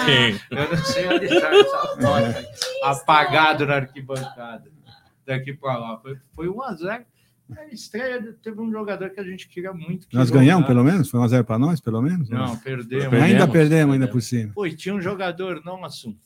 É, 0.08 0.32
eu 0.51 0.69
não 0.69 0.77
sei 0.77 1.08
onde 1.08 1.26
está 1.26 1.53
essa 1.53 1.77
foto. 2.00 2.48
Apagado 2.84 3.66
na 3.66 3.76
arquibancada 3.76 4.72
daqui 5.26 5.53
para 5.53 5.77
lá. 5.77 6.00
Foi, 6.00 6.17
foi 6.34 6.50
1 6.50 6.61
a 6.61 6.74
0 6.74 7.06
a 7.56 7.66
estreia 7.74 8.35
teve 8.43 8.59
um 8.59 8.69
jogador 8.69 9.09
que 9.09 9.19
a 9.19 9.24
gente 9.24 9.48
queria 9.48 9.72
muito. 9.72 10.08
Que 10.08 10.16
nós 10.16 10.30
ganhamos, 10.30 10.67
pelo 10.67 10.84
menos? 10.84 11.09
Foi 11.09 11.19
1x0 11.22 11.43
para 11.45 11.58
nós, 11.58 11.80
pelo 11.80 12.01
menos? 12.01 12.30
Não, 12.30 12.40
não 12.40 12.58
perdemos. 12.58 13.06
Ainda 13.06 13.48
perdemos, 13.48 13.51
perdemos, 13.51 13.93
ainda 13.93 14.08
por 14.08 14.22
cima. 14.22 14.51
Pô, 14.53 14.67
tinha 14.69 14.93
um 14.93 15.01
jogador, 15.01 15.61
não 15.64 15.85
assunto. 15.85 16.19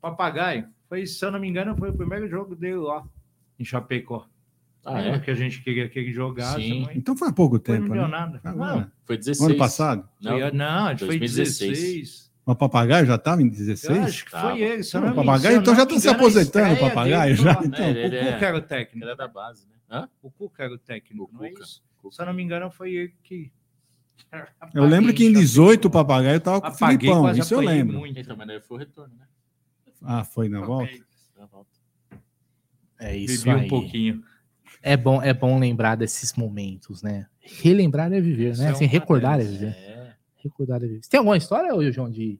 Papagaio. 0.00 0.68
Foi, 0.88 1.06
se 1.06 1.24
eu 1.24 1.30
não 1.30 1.38
me 1.38 1.48
engano, 1.48 1.76
foi 1.76 1.90
o 1.90 1.96
primeiro 1.96 2.28
jogo 2.28 2.56
dele 2.56 2.76
lá, 2.76 3.04
em 3.58 3.64
Chapecó. 3.64 4.26
Ah, 4.84 5.00
é? 5.00 5.18
Que 5.18 5.32
a 5.32 5.34
gente 5.34 5.62
queria 5.62 5.88
que 5.88 5.98
ele 5.98 6.12
jogasse. 6.12 6.62
Sim. 6.62 6.86
Então 6.94 7.16
foi 7.16 7.28
há 7.28 7.32
pouco 7.32 7.58
tempo. 7.58 7.88
Não 7.88 7.96
deu 7.96 8.02
né? 8.02 8.08
nada. 8.08 8.40
Ah, 8.44 8.52
não, 8.52 8.90
foi 9.04 9.18
16. 9.18 9.50
Ano 9.50 9.58
passado? 9.58 10.08
Não, 10.20 10.38
foi, 10.38 10.50
não 10.52 10.94
2016. 10.94 11.58
foi 11.58 11.68
16. 11.70 12.26
O 12.46 12.54
papagaio 12.54 13.04
já 13.04 13.16
estava 13.16 13.42
em 13.42 13.48
16? 13.48 13.96
Eu 13.98 14.04
acho 14.04 14.24
que 14.24 14.30
foi 14.30 14.60
ele. 14.62 14.82
Não, 14.94 15.10
o 15.10 15.14
papagaio 15.16 15.58
então 15.58 15.74
já 15.74 15.82
está 15.82 15.98
se 15.98 16.08
aposentando, 16.08 16.74
o 16.74 16.78
papagaio 16.78 17.34
já. 17.34 17.60
Então. 17.64 17.84
É, 17.84 18.06
o 18.06 18.32
Cuca 18.32 18.46
era 18.46 18.56
o 18.56 18.62
técnico. 18.62 19.04
Ele 19.04 19.12
é 19.12 19.16
da 19.16 19.26
base, 19.26 19.66
né? 19.66 19.74
Hã? 19.90 20.08
O 20.22 20.30
Cuca 20.30 20.62
era 20.62 20.72
o 20.72 20.78
técnico, 20.78 21.28
o 21.32 21.36
não 21.36 21.44
é 21.44 21.50
isso? 21.50 21.82
Se 22.08 22.22
eu 22.22 22.26
não 22.26 22.32
me 22.32 22.44
engano, 22.44 22.70
foi 22.70 22.94
ele 22.94 23.14
que. 23.24 23.50
Eu 24.72 24.84
lembro 24.84 25.12
que 25.12 25.24
em 25.24 25.32
18 25.32 25.86
o 25.86 25.90
papagaio 25.90 26.36
estava 26.36 26.60
com 26.60 26.68
o 26.68 26.72
Filipão, 26.72 27.30
isso 27.32 27.52
eu 27.52 27.60
lembro. 27.60 27.98
Muito. 27.98 28.18
Então, 28.18 28.36
mas 28.36 28.64
foi 28.64 28.76
o 28.76 28.78
retorno, 28.78 29.14
né? 29.16 29.26
Ah, 30.02 30.22
foi 30.22 30.48
na 30.48 30.60
volta? 30.60 30.92
É 32.98 33.16
isso 33.16 33.44
Bebi 33.44 33.60
aí. 33.60 33.66
um 33.66 33.68
pouquinho. 33.68 34.24
É 34.82 34.96
bom, 34.96 35.22
é 35.22 35.32
bom 35.32 35.58
lembrar 35.58 35.96
desses 35.96 36.34
momentos, 36.34 37.02
né? 37.02 37.26
Relembrar 37.40 38.12
é 38.12 38.20
viver, 38.20 38.56
né? 38.56 38.66
É 38.66 38.68
assim, 38.70 38.86
recordar 38.86 39.40
é 39.40 39.44
viver. 39.44 39.68
É 39.68 39.96
recordar 40.46 40.80
Você 40.80 41.08
tem 41.10 41.18
alguma 41.18 41.36
história, 41.36 41.92
João, 41.92 42.10
de 42.10 42.38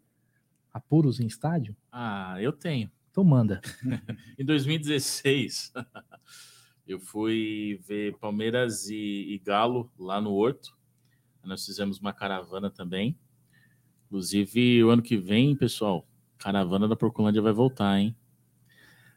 apuros 0.73 1.21
em 1.21 1.27
estádio? 1.27 1.77
Ah, 1.91 2.37
eu 2.41 2.53
tenho. 2.53 2.91
Então 3.11 3.25
manda. 3.25 3.61
em 4.39 4.45
2016, 4.45 5.73
eu 6.87 7.01
fui 7.01 7.81
ver 7.87 8.17
Palmeiras 8.19 8.89
e, 8.89 9.35
e, 9.35 9.39
Galo 9.39 9.91
lá 9.99 10.21
no 10.21 10.33
Horto. 10.33 10.77
Nós 11.45 11.65
fizemos 11.65 11.99
uma 11.99 12.13
caravana 12.13 12.71
também. 12.71 13.17
Inclusive, 14.07 14.83
o 14.85 14.91
ano 14.91 15.03
que 15.03 15.17
vem, 15.17 15.57
pessoal, 15.57 16.07
caravana 16.39 16.89
da 16.89 16.97
Porcolândia 16.97 17.41
vai 17.41 17.53
voltar, 17.53 17.99
hein? 17.99 18.17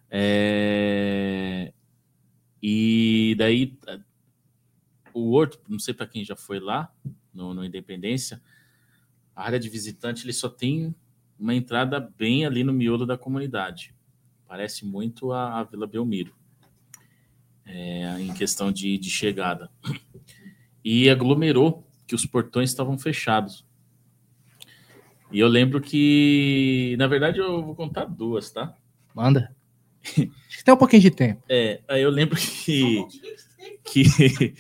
É... 0.10 1.72
E 2.62 3.36
daí, 3.38 3.78
o 5.14 5.32
Horto, 5.32 5.60
não 5.68 5.80
sei 5.80 5.94
para 5.94 6.08
quem 6.08 6.26
já 6.26 6.36
foi 6.36 6.60
lá, 6.60 6.94
no, 7.34 7.54
no 7.54 7.64
Independência, 7.64 8.42
a 9.36 9.44
área 9.44 9.60
de 9.60 9.70
visitante 9.70 10.26
ele 10.26 10.34
só 10.34 10.50
tem 10.50 10.94
uma 11.40 11.56
entrada 11.56 12.00
bem 12.18 12.46
ali 12.46 12.64
no 12.64 12.74
miolo 12.74 13.06
da 13.06 13.18
comunidade. 13.18 13.96
Parece 14.46 14.86
muito 14.86 15.32
a, 15.32 15.60
a 15.60 15.64
Vila 15.64 15.88
Belmiro, 15.88 16.36
é, 17.66 18.20
em 18.20 18.34
questão 18.34 18.72
de, 18.72 18.98
de 18.98 19.10
chegada. 19.10 19.70
E 20.84 21.10
aglomerou 21.10 21.88
que 22.08 22.16
os 22.16 22.26
portões 22.26 22.70
estavam 22.70 22.98
fechados. 22.98 23.66
E 25.32 25.40
eu 25.40 25.48
lembro 25.48 25.80
que, 25.80 26.96
na 26.98 27.06
verdade, 27.06 27.38
eu 27.38 27.64
vou 27.64 27.76
contar 27.76 28.06
duas, 28.06 28.50
tá? 28.50 28.76
Manda. 29.14 29.56
Acho 30.06 30.58
que 30.58 30.64
tem 30.64 30.74
um 30.74 30.78
pouquinho 30.78 31.02
de 31.02 31.12
tempo. 31.12 31.44
É, 31.50 31.82
aí 31.88 32.02
eu 32.02 32.10
lembro 32.10 32.38
que, 32.38 33.06
que, 33.84 34.54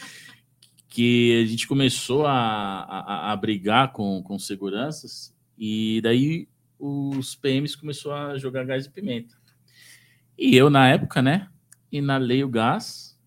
que 0.87 1.43
a 1.43 1.45
gente 1.45 1.67
começou 1.67 2.25
a, 2.25 2.33
a, 2.33 3.31
a 3.31 3.35
brigar 3.35 3.91
com, 3.91 4.21
com 4.23 4.37
seguranças 4.37 5.33
e 5.57 5.99
daí 6.01 6.47
os 6.79 7.35
PMs 7.35 7.75
começou 7.75 8.13
a 8.13 8.37
jogar 8.37 8.65
gás 8.65 8.85
de 8.85 8.89
pimenta. 8.89 9.35
E 10.37 10.55
eu, 10.55 10.69
na 10.69 10.87
época, 10.87 11.21
né, 11.21 11.49
inalei 11.91 12.43
o 12.43 12.49
gás, 12.49 13.19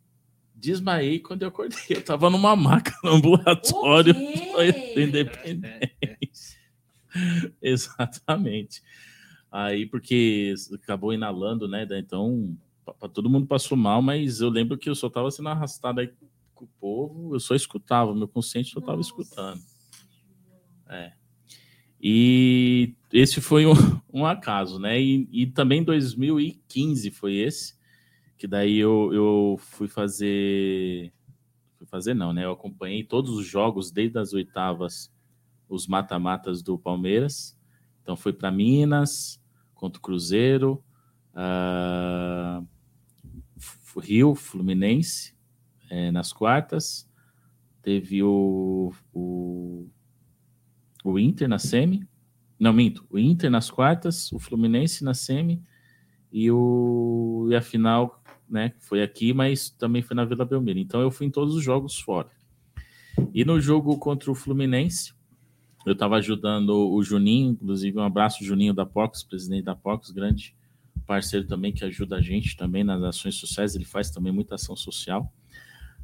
desmaiei 0.54 1.18
quando 1.18 1.42
eu 1.42 1.48
acordei. 1.48 1.78
Eu 1.90 2.02
tava 2.02 2.30
numa 2.30 2.56
maca 2.56 2.94
no 3.04 3.10
ambulatório 3.10 4.14
okay. 4.54 5.04
independente. 5.04 6.58
Exatamente. 7.60 8.82
Aí, 9.52 9.84
porque 9.84 10.54
acabou 10.72 11.12
inalando, 11.12 11.68
né? 11.68 11.86
Então, 11.98 12.56
todo 13.12 13.28
mundo 13.28 13.46
passou 13.46 13.76
mal, 13.76 14.00
mas 14.00 14.40
eu 14.40 14.48
lembro 14.48 14.78
que 14.78 14.88
eu 14.88 14.94
só 14.94 15.10
tava 15.10 15.30
sendo 15.30 15.50
arrastado 15.50 16.00
aí 16.00 16.10
com 16.54 16.64
o 16.64 16.68
povo, 16.80 17.34
eu 17.34 17.40
só 17.40 17.54
escutava, 17.54 18.14
meu 18.14 18.26
consciente 18.26 18.70
só 18.70 18.80
tava 18.80 18.96
Nossa. 18.96 19.10
escutando. 19.10 19.60
É. 20.88 21.12
E 22.00 22.94
esse 23.12 23.42
foi 23.42 23.66
um, 23.66 23.72
um 24.10 24.24
acaso, 24.24 24.78
né? 24.78 24.98
E, 24.98 25.28
e, 25.30 25.46
também 25.46 25.84
2015 25.84 27.10
foi 27.10 27.34
esse, 27.34 27.74
que 28.38 28.46
daí 28.46 28.78
eu, 28.78 29.12
eu 29.12 29.56
fui 29.58 29.86
fazer. 29.86 31.12
Fui 31.76 31.86
fazer, 31.86 32.14
não, 32.14 32.32
né? 32.32 32.46
Eu 32.46 32.52
acompanhei 32.52 33.04
todos 33.04 33.36
os 33.36 33.46
jogos 33.46 33.90
desde 33.90 34.18
as 34.18 34.32
oitavas, 34.32 35.12
os 35.68 35.86
mata-matas 35.86 36.62
do 36.62 36.78
Palmeiras. 36.78 37.58
Então 38.02 38.16
foi 38.16 38.32
para 38.32 38.50
Minas, 38.50 39.41
contra 39.82 39.98
o 39.98 40.00
Cruzeiro, 40.00 40.80
uh, 41.34 42.64
Rio, 44.00 44.32
Fluminense, 44.36 45.34
é, 45.90 46.12
nas 46.12 46.32
quartas. 46.32 47.10
Teve 47.82 48.22
o, 48.22 48.92
o, 49.12 49.88
o 51.02 51.18
Inter 51.18 51.48
na 51.48 51.58
semi. 51.58 52.08
Não, 52.60 52.72
minto. 52.72 53.04
O 53.10 53.18
Inter 53.18 53.50
nas 53.50 53.72
quartas, 53.72 54.30
o 54.30 54.38
Fluminense 54.38 55.02
na 55.02 55.14
semi 55.14 55.60
e, 56.30 56.48
o, 56.48 57.48
e 57.50 57.56
a 57.56 57.60
final 57.60 58.22
né, 58.48 58.74
foi 58.78 59.02
aqui, 59.02 59.34
mas 59.34 59.68
também 59.68 60.00
foi 60.00 60.14
na 60.14 60.24
Vila 60.24 60.44
Belmiro. 60.44 60.78
Então 60.78 61.00
eu 61.00 61.10
fui 61.10 61.26
em 61.26 61.30
todos 61.30 61.56
os 61.56 61.64
jogos 61.64 61.98
fora. 61.98 62.30
E 63.34 63.44
no 63.44 63.60
jogo 63.60 63.98
contra 63.98 64.30
o 64.30 64.34
Fluminense, 64.36 65.12
eu 65.84 65.92
estava 65.92 66.16
ajudando 66.16 66.70
o 66.70 67.02
Juninho, 67.02 67.52
inclusive 67.52 67.98
um 67.98 68.02
abraço 68.02 68.44
Juninho 68.44 68.74
da 68.74 68.86
Pox, 68.86 69.22
presidente 69.22 69.64
da 69.64 69.74
Pox, 69.74 70.10
grande 70.10 70.54
parceiro 71.06 71.46
também 71.46 71.72
que 71.72 71.84
ajuda 71.84 72.16
a 72.16 72.20
gente 72.20 72.56
também 72.56 72.84
nas 72.84 73.02
ações 73.02 73.34
sociais, 73.34 73.74
ele 73.74 73.84
faz 73.84 74.10
também 74.10 74.32
muita 74.32 74.54
ação 74.54 74.76
social. 74.76 75.32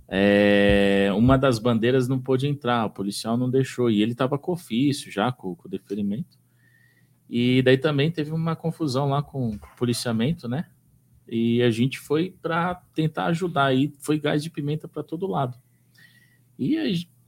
É, 0.09 1.11
uma 1.15 1.37
das 1.37 1.59
bandeiras 1.59 2.09
não 2.09 2.19
pôde 2.19 2.47
entrar, 2.47 2.87
o 2.87 2.91
policial 2.91 3.37
não 3.37 3.51
deixou, 3.51 3.91
e 3.91 4.03
ele 4.03 4.13
estava 4.13 4.39
com 4.39 4.53
ofício 4.53 5.13
já, 5.13 5.31
com, 5.31 5.55
com 5.55 5.69
deferimento. 5.69 6.39
E 7.29 7.61
daí 7.63 7.77
também 7.77 8.11
teve 8.11 8.33
uma 8.33 8.57
confusão 8.57 9.11
lá 9.11 9.23
com, 9.23 9.51
o 9.51 9.59
policiamento, 9.77 10.49
né? 10.49 10.67
E 11.29 11.63
a 11.63 11.71
gente 11.71 11.99
foi 11.99 12.35
para 12.41 12.77
tentar 12.95 13.27
ajudar 13.27 13.67
aí, 13.67 13.93
foi 13.99 14.19
gás 14.19 14.43
de 14.43 14.49
pimenta 14.49 14.89
para 14.89 15.03
todo 15.03 15.27
lado. 15.27 15.59
E 16.59 16.79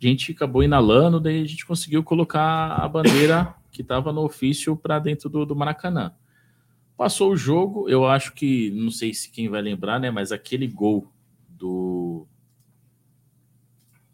a 0.06 0.10
gente 0.10 0.32
acabou 0.32 0.62
inalando, 0.62 1.20
daí 1.20 1.42
a 1.42 1.46
gente 1.46 1.66
conseguiu 1.66 2.02
colocar 2.02 2.72
a 2.72 2.88
bandeira 2.88 3.54
que 3.70 3.82
estava 3.82 4.12
no 4.12 4.22
ofício 4.22 4.76
para 4.76 4.98
dentro 4.98 5.28
do, 5.28 5.44
do 5.44 5.54
Maracanã. 5.54 6.12
Passou 6.96 7.32
o 7.32 7.36
jogo, 7.36 7.88
eu 7.88 8.06
acho 8.06 8.32
que, 8.32 8.70
não 8.70 8.90
sei 8.90 9.14
se 9.14 9.30
quem 9.30 9.48
vai 9.48 9.62
lembrar, 9.62 9.98
né? 9.98 10.10
Mas 10.10 10.32
aquele 10.32 10.66
gol 10.66 11.10
do 11.48 12.26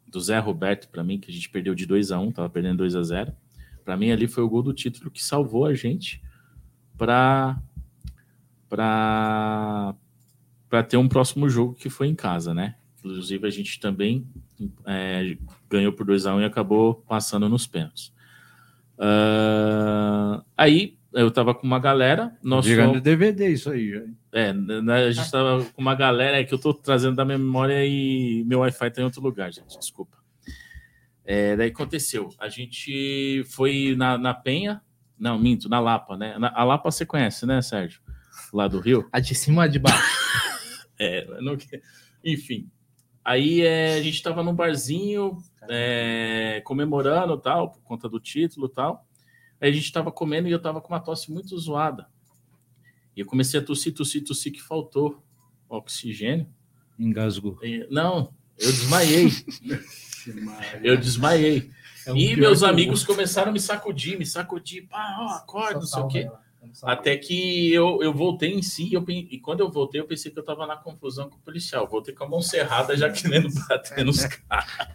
do 0.07 0.21
Zé 0.21 0.39
Roberto, 0.39 0.89
para 0.89 1.05
mim, 1.05 1.19
que 1.19 1.31
a 1.31 1.35
gente 1.35 1.51
perdeu 1.51 1.75
de 1.75 1.85
2 1.85 2.11
a 2.11 2.19
1 2.19 2.23
um, 2.23 2.33
tava 2.33 2.49
perdendo 2.49 2.79
2 2.79 2.97
a 2.97 3.03
0 3.03 3.33
Para 3.85 3.97
mim, 3.97 4.11
ali 4.11 4.27
foi 4.27 4.43
o 4.43 4.49
gol 4.49 4.63
do 4.63 4.73
título 4.73 5.11
que 5.11 5.23
salvou 5.23 5.67
a 5.67 5.75
gente 5.75 6.23
para 6.97 7.61
para 8.69 9.95
para 10.69 10.83
ter 10.83 10.97
um 10.97 11.09
próximo 11.09 11.49
jogo 11.49 11.75
que 11.75 11.89
foi 11.89 12.09
em 12.09 12.15
casa, 12.15 12.53
né? 12.53 12.77
Inclusive, 13.07 13.47
a 13.47 13.51
gente 13.51 13.81
também 13.81 14.27
é, 14.85 15.37
ganhou 15.71 15.93
por 15.93 16.05
2 16.05 16.27
a 16.27 16.35
1 16.35 16.37
um 16.37 16.41
e 16.41 16.45
acabou 16.45 16.95
passando 17.09 17.49
nos 17.49 17.67
pênaltis. 17.67 18.13
Uh, 18.99 20.43
aí 20.57 20.99
eu 21.13 21.31
tava 21.31 21.55
com 21.55 21.67
uma 21.67 21.79
galera. 21.79 22.37
Nós 22.43 22.67
Virando 22.67 23.01
DVD 23.01 23.49
isso 23.49 23.71
aí. 23.71 24.05
É, 24.33 24.53
né, 24.53 25.07
a 25.07 25.11
gente 25.11 25.31
tava 25.31 25.65
com 25.65 25.81
uma 25.81 25.95
galera 25.95 26.45
que 26.45 26.53
eu 26.53 26.59
tô 26.59 26.75
trazendo 26.75 27.17
da 27.17 27.25
memória 27.25 27.85
e 27.87 28.45
meu 28.47 28.61
Wi-Fi 28.61 28.91
tá 28.91 29.01
em 29.01 29.05
outro 29.05 29.23
lugar, 29.23 29.53
gente. 29.53 29.79
Desculpa. 29.79 30.17
É, 31.25 31.57
daí 31.57 31.69
aconteceu. 31.69 32.31
A 32.39 32.49
gente 32.49 33.45
foi 33.49 33.95
na, 33.97 34.19
na 34.19 34.35
Penha. 34.35 34.83
Não, 35.19 35.39
minto, 35.39 35.69
na 35.69 35.81
Lapa, 35.81 36.17
né? 36.17 36.39
Na, 36.39 36.53
a 36.55 36.63
Lapa 36.65 36.91
você 36.91 37.07
conhece, 37.07 37.47
né, 37.47 37.63
Sérgio? 37.63 38.01
Lá 38.53 38.69
do 38.69 38.79
Rio. 38.79 39.09
A 39.11 39.19
de 39.19 39.35
cima 39.35 39.63
ou 39.63 39.63
a 39.63 39.67
de 39.67 39.79
baixo? 39.79 40.03
é, 40.99 41.27
não... 41.41 41.57
enfim. 42.23 42.69
Aí 43.27 43.61
é, 43.63 43.95
a 43.95 44.03
gente 44.03 44.23
tava 44.23 44.41
num 44.41 44.55
barzinho 44.55 45.37
é, 45.69 46.63
comemorando 46.65 47.37
tal, 47.37 47.73
por 47.73 47.83
conta 47.83 48.09
do 48.09 48.21
título 48.21 48.69
tal. 48.69 49.05
Aí 49.61 49.69
a 49.69 49.73
gente 49.73 49.87
estava 49.87 50.13
comendo 50.13 50.47
e 50.47 50.53
eu 50.53 50.59
estava 50.59 50.81
com 50.81 50.95
uma 50.95 51.01
tosse 51.01 51.33
muito 51.33 51.59
zoada. 51.59 52.07
E 53.17 53.21
eu 53.21 53.27
comecei 53.27 53.59
a 53.59 53.63
tossir, 53.65 53.93
tossir, 53.93 54.23
tossir, 54.23 54.53
que 54.53 54.63
faltou 54.63 55.21
oxigênio. 55.69 56.47
Engasgou. 56.97 57.59
E, 57.65 57.85
não, 57.91 58.33
eu 58.57 58.71
desmaiei. 58.71 59.29
eu 60.85 60.97
desmaiei. 60.97 61.69
É 62.07 62.13
um 62.13 62.17
e 62.17 62.37
meus 62.37 62.63
amigos 62.63 63.03
começaram 63.03 63.51
a 63.51 63.53
me 63.53 63.59
sacudir, 63.59 64.17
me 64.17 64.25
sacudir, 64.25 64.87
pá, 64.87 65.17
ó, 65.19 65.35
acorda, 65.35 65.81
não 65.81 65.87
sei 65.87 66.03
o 66.03 66.07
quê. 66.07 66.31
Até 66.83 67.17
que 67.17 67.73
eu, 67.73 68.03
eu 68.03 68.13
voltei 68.13 68.53
em 68.53 68.63
si, 68.63 68.93
eu, 68.93 69.05
e 69.09 69.39
quando 69.39 69.61
eu 69.61 69.71
voltei, 69.71 70.01
eu 70.01 70.07
pensei 70.07 70.31
que 70.31 70.39
eu 70.39 70.43
estava 70.43 70.67
na 70.67 70.77
confusão 70.77 71.29
com 71.29 71.37
o 71.37 71.41
policial. 71.41 71.87
Voltei 71.89 72.15
com 72.15 72.25
a 72.25 72.29
mão 72.29 72.41
cerrada, 72.41 72.97
já 72.97 73.11
querendo 73.11 73.49
bater 73.69 74.05
nos 74.05 74.25
caras. 74.25 74.89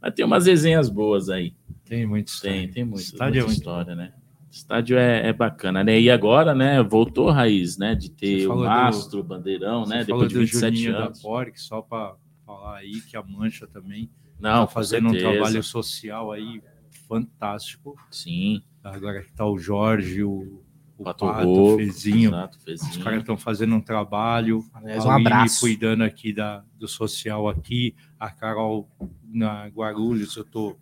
Mas 0.00 0.14
tem 0.14 0.24
umas 0.24 0.46
resenhas 0.46 0.88
boas 0.88 1.30
aí. 1.30 1.54
Tem 1.84 2.06
muito 2.06 2.32
Tem, 2.40 2.68
tem 2.68 2.84
muito, 2.84 3.00
Estádio 3.00 3.42
muita 3.42 3.52
é 3.52 3.56
história, 3.56 3.94
né? 3.94 4.12
Estádio 4.50 4.96
é, 4.96 5.28
é, 5.28 5.32
bacana, 5.32 5.82
né? 5.82 6.00
E 6.00 6.10
agora, 6.10 6.54
né, 6.54 6.82
voltou 6.82 7.28
a 7.28 7.34
raiz, 7.34 7.76
né? 7.76 7.94
De 7.94 8.10
ter 8.10 8.46
o 8.46 8.56
mastro, 8.56 9.22
do, 9.22 9.24
bandeirão, 9.24 9.84
né? 9.84 10.04
Depois 10.04 10.28
de 10.28 10.38
27 10.38 10.86
anos. 10.88 11.18
da 11.18 11.22
Porc, 11.22 11.56
só 11.58 11.82
para 11.82 12.14
falar 12.46 12.76
aí 12.76 13.00
que 13.00 13.16
a 13.16 13.22
Mancha 13.22 13.66
também 13.66 14.08
não, 14.38 14.66
tá 14.66 14.72
fazendo 14.72 15.08
um 15.08 15.12
trabalho 15.18 15.62
social 15.62 16.30
aí 16.30 16.62
fantástico. 17.08 17.96
Sim. 18.10 18.62
Agora 18.84 19.22
que 19.22 19.32
tá 19.32 19.46
o 19.46 19.58
Jorge, 19.58 20.22
o, 20.22 20.62
o 20.98 21.04
Pato, 21.04 21.26
Pato 21.26 21.48
o 21.48 21.76
Fezinho. 21.76 22.30
Exato, 22.30 22.60
Fezinho. 22.60 22.90
Os 22.90 22.96
caras 22.98 23.20
estão 23.20 23.36
fazendo 23.36 23.74
um 23.74 23.80
trabalho. 23.80 24.64
Aliás, 24.74 25.04
um 25.04 25.10
abraço. 25.10 25.60
cuidando 25.60 26.04
aqui 26.04 26.32
da, 26.32 26.62
do 26.78 26.86
social 26.86 27.48
aqui. 27.48 27.94
A 28.18 28.30
Carol 28.30 28.88
na 29.24 29.66
Guarulhos, 29.68 30.36
eu 30.36 30.44
tô 30.44 30.76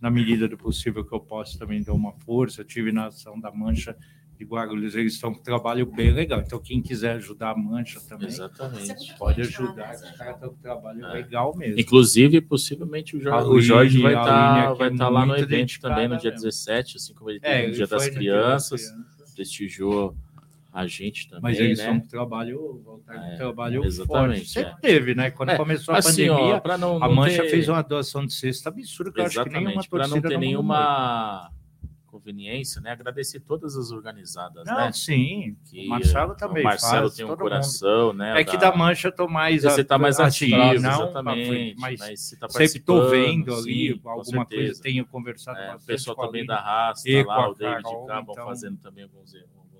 na 0.00 0.10
medida 0.10 0.48
do 0.48 0.56
possível 0.56 1.04
que 1.04 1.14
eu 1.14 1.20
posso 1.20 1.58
também 1.58 1.82
dar 1.82 1.92
uma 1.92 2.12
força. 2.12 2.60
Eu 2.60 2.64
tive 2.64 2.92
na 2.92 3.06
ação 3.06 3.38
da 3.38 3.50
Mancha 3.50 3.96
de 4.36 4.44
Guarulhos, 4.44 4.94
eles 4.94 5.14
estão 5.14 5.32
com 5.32 5.40
um 5.40 5.42
trabalho 5.42 5.86
bem 5.86 6.12
legal. 6.12 6.40
Então, 6.40 6.58
quem 6.58 6.82
quiser 6.82 7.16
ajudar 7.16 7.50
a 7.50 7.56
Mancha 7.56 8.00
também, 8.00 8.28
Exatamente. 8.28 9.14
pode 9.16 9.40
ajudar. 9.42 9.94
Os 9.94 10.10
caras 10.12 10.34
estão 10.34 10.48
com 10.50 10.56
um 10.56 10.58
trabalho 10.58 11.04
é. 11.04 11.12
legal 11.12 11.56
mesmo. 11.56 11.78
Inclusive, 11.78 12.40
possivelmente, 12.40 13.16
o 13.16 13.20
Jorge, 13.20 13.48
o 13.48 13.60
Jorge 13.60 14.02
vai 14.02 14.12
estar 14.12 14.24
tá, 14.24 14.74
vai 14.74 14.94
tá 14.94 15.08
lá 15.08 15.24
no 15.24 15.36
evento 15.36 15.80
também 15.80 16.08
no 16.08 16.16
dia 16.16 16.30
mesmo. 16.30 16.46
17, 16.46 16.96
assim 16.96 17.14
como 17.14 17.30
ele 17.30 17.40
teve 17.40 17.54
é, 17.54 17.66
no 17.68 17.74
Dia 17.74 17.86
das 17.86 18.08
Crianças, 18.08 18.80
das 18.82 18.90
Crianças, 18.90 19.34
prestigiou 19.34 20.16
a 20.72 20.88
gente 20.88 21.28
também. 21.28 21.42
Mas 21.42 21.60
eles 21.60 21.78
né? 21.78 21.84
são 21.84 21.94
um 21.94 22.00
trabalho, 22.00 22.82
voltar 22.84 23.14
É, 23.14 23.30
de 23.30 23.36
trabalho 23.36 23.84
exatamente, 23.84 24.38
forte. 24.38 24.48
Sempre 24.48 24.72
é. 24.72 24.76
teve, 24.80 25.14
né? 25.14 25.30
Quando 25.30 25.50
É, 25.50 25.56
começou 25.56 25.94
a 25.94 25.98
Assim, 25.98 26.28
ó, 26.28 26.34
pandemia, 26.36 26.60
pra 26.60 26.76
não, 26.76 27.00
a 27.00 27.08
Mancha 27.08 27.42
ter- 27.44 27.50
fez 27.50 27.68
uma 27.68 27.80
doação 27.80 28.26
de 28.26 28.34
cesta 28.34 28.70
absurda, 28.70 29.12
que 29.12 29.20
eu 29.20 29.24
acho 29.24 29.44
que 29.44 29.50
nenhuma 29.50 29.70
Exatamente, 29.70 29.88
para 29.88 29.98
torcida 30.00 30.16
não 30.16 30.28
ter 30.28 30.34
no 30.34 30.34
mundo 30.34 30.46
nenhuma 30.46 31.52
conveniência, 32.18 32.80
né? 32.80 32.92
Agradecer 32.92 33.40
todas 33.40 33.76
as 33.76 33.90
organizadas, 33.90 34.64
Não, 34.66 34.76
né? 34.76 34.92
sim. 34.92 35.56
Que, 35.68 35.86
o 35.86 35.88
Marcelo 35.90 36.34
também 36.36 36.62
O 36.62 36.64
Marcelo 36.64 37.02
faz, 37.08 37.14
tem 37.14 37.26
um 37.26 37.36
coração, 37.36 38.12
né? 38.12 38.28
mundo. 38.28 38.38
É 38.38 38.44
que 38.44 38.56
da 38.56 38.74
Mancha 38.74 39.08
eu 39.08 39.12
tô 39.12 39.26
mais 39.26 39.62
Você 39.62 39.80
está 39.80 39.98
mais 39.98 40.20
ativo, 40.20 40.56
não, 40.56 40.72
exatamente. 40.74 41.74
mas 41.78 41.98
Mas 41.98 42.20
você 42.20 42.36
tá 42.36 42.48
sempre 42.48 42.58
participando, 42.58 43.10
vendo 43.10 43.54
ali 43.54 43.92
sim, 43.92 43.98
com 43.98 44.10
alguma 44.10 44.46
coisa, 44.46 44.80
tenho 44.82 45.04
conversado 45.06 45.58
É, 45.58 45.62
o 45.62 45.72
bastante 45.72 45.86
pessoal 45.86 46.16
com 46.16 46.26
também 46.26 46.46
da 46.46 46.60
Rasta 46.60 47.08
e 47.10 47.22
lá, 47.24 47.44
com 47.46 47.50
o 47.50 47.54
David 47.54 47.82
Carol, 47.82 48.22
então- 48.30 48.44
fazendo 48.46 48.78
também 48.78 49.02
alguns, 49.04 49.34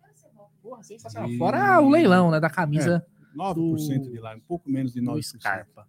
Porra, 0.61 0.83
sensacional. 0.83 1.29
E- 1.29 1.37
Fora 1.37 1.81
o 1.81 1.89
leilão, 1.89 2.31
né, 2.31 2.39
da 2.39 2.49
camisa 2.49 3.05
9% 3.35 4.11
de 4.11 4.19
lá, 4.19 4.35
um 4.35 4.39
pouco 4.39 4.69
menos 4.69 4.93
de 4.93 4.99
do 5.01 5.05
9%. 5.11 5.39
Scarpa. 5.39 5.87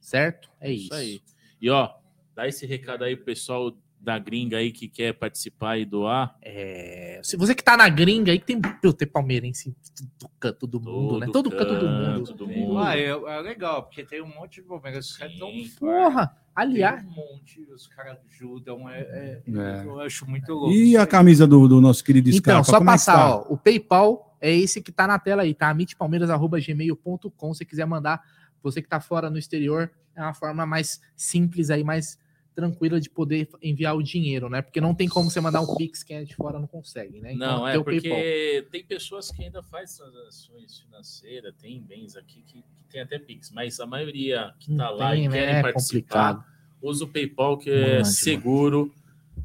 Certo? 0.00 0.50
É 0.60 0.70
isso. 0.72 0.84
Isso 0.86 0.94
aí. 0.94 1.20
E 1.60 1.70
ó, 1.70 1.90
dá 2.34 2.46
esse 2.46 2.66
recado 2.66 3.04
aí 3.04 3.16
pro 3.16 3.24
pessoal 3.24 3.76
da 4.00 4.18
gringa 4.18 4.58
aí 4.58 4.70
que 4.70 4.88
quer 4.88 5.12
participar 5.14 5.78
e 5.78 5.84
doar. 5.84 6.36
É, 6.42 7.20
se 7.24 7.36
você 7.36 7.54
que 7.54 7.62
tá 7.62 7.76
na 7.76 7.88
gringa 7.88 8.30
aí, 8.30 8.38
que 8.38 8.46
tem, 8.46 8.60
tem 8.60 9.08
palmeirense 9.08 9.70
em 9.70 9.74
todo 10.18 10.30
canto 10.38 10.66
do 10.66 10.80
mundo, 10.80 11.18
né? 11.18 11.26
Todo 11.32 11.50
canto 11.50 11.78
do 11.78 11.88
mundo. 11.88 12.14
canto 12.18 12.34
do 12.34 12.46
mundo. 12.46 12.78
Ah, 12.78 12.96
é, 12.96 13.08
é 13.08 13.40
legal, 13.40 13.82
porque 13.82 14.04
tem 14.04 14.22
um 14.22 14.28
monte 14.28 14.60
de 14.60 14.68
Palmeiras. 14.68 15.10
Os 15.10 15.16
caras 15.16 15.32
Sim. 15.34 15.38
tão 15.38 15.50
Porra! 15.80 16.26
Tem 16.28 16.36
Aliás, 16.54 17.04
um 17.04 17.10
monte, 17.10 17.60
os 17.74 17.86
caras 17.86 18.16
ajudam. 18.30 18.88
É, 18.88 19.00
é- 19.00 19.42
É. 19.46 19.84
Eu 19.84 20.00
acho 20.00 20.28
muito 20.28 20.52
louco. 20.52 20.72
E 20.72 20.96
a 20.96 21.06
camisa 21.06 21.46
do, 21.46 21.66
do 21.68 21.80
nosso 21.80 22.02
querido 22.04 22.30
então, 22.30 22.62
Scarpa? 22.62 22.64
só 22.64 22.78
como 22.78 22.90
é 22.90 22.92
que 22.92 22.98
passar, 22.98 23.16
tá? 23.16 23.36
ó. 23.36 23.46
O 23.52 23.58
PayPal 23.58 24.36
é 24.40 24.54
esse 24.54 24.80
que 24.80 24.92
tá 24.92 25.06
na 25.06 25.18
tela 25.18 25.42
aí, 25.42 25.52
tá? 25.52 25.72
mitpalmeiras.gmail.com. 25.74 27.54
Se 27.54 27.64
quiser 27.64 27.86
mandar, 27.86 28.22
você 28.62 28.80
que 28.80 28.88
tá 28.88 29.00
fora 29.00 29.28
no 29.28 29.36
exterior, 29.38 29.90
é 30.14 30.22
uma 30.22 30.32
forma 30.32 30.64
mais 30.64 31.00
simples 31.14 31.70
aí, 31.70 31.84
mais 31.84 32.18
tranquila 32.56 32.98
de 32.98 33.08
poder 33.10 33.48
enviar 33.62 33.94
o 33.94 34.02
dinheiro, 34.02 34.48
né? 34.48 34.62
Porque 34.62 34.80
não 34.80 34.94
tem 34.94 35.06
como 35.06 35.30
você 35.30 35.40
mandar 35.40 35.60
um 35.60 35.76
Pix 35.76 36.02
quem 36.02 36.16
é 36.16 36.24
de 36.24 36.34
fora 36.34 36.58
não 36.58 36.66
consegue, 36.66 37.20
né? 37.20 37.34
Não, 37.34 37.64
tem 37.66 37.74
é 37.74 37.78
o 37.78 37.84
PayPal. 37.84 38.10
porque 38.16 38.66
tem 38.72 38.82
pessoas 38.84 39.30
que 39.30 39.44
ainda 39.44 39.62
fazem 39.62 39.96
transações 39.98 40.80
financeiras, 40.80 41.54
tem 41.60 41.80
bens 41.82 42.16
aqui 42.16 42.42
que, 42.46 42.62
que 42.62 42.88
tem 42.90 43.02
até 43.02 43.18
Pix, 43.18 43.50
mas 43.52 43.78
a 43.78 43.86
maioria 43.86 44.54
que 44.58 44.74
tá 44.74 44.90
Não 44.90 44.96
lá 44.96 45.10
tem, 45.12 45.24
e 45.26 45.28
né? 45.28 45.38
querem 45.38 45.54
É 45.56 45.62
participar, 45.62 46.34
complicado. 46.34 46.44
usa 46.82 47.04
o 47.04 47.08
PayPal 47.08 47.58
que 47.58 47.70
é 47.70 47.92
mano. 47.92 48.04
seguro, 48.06 48.92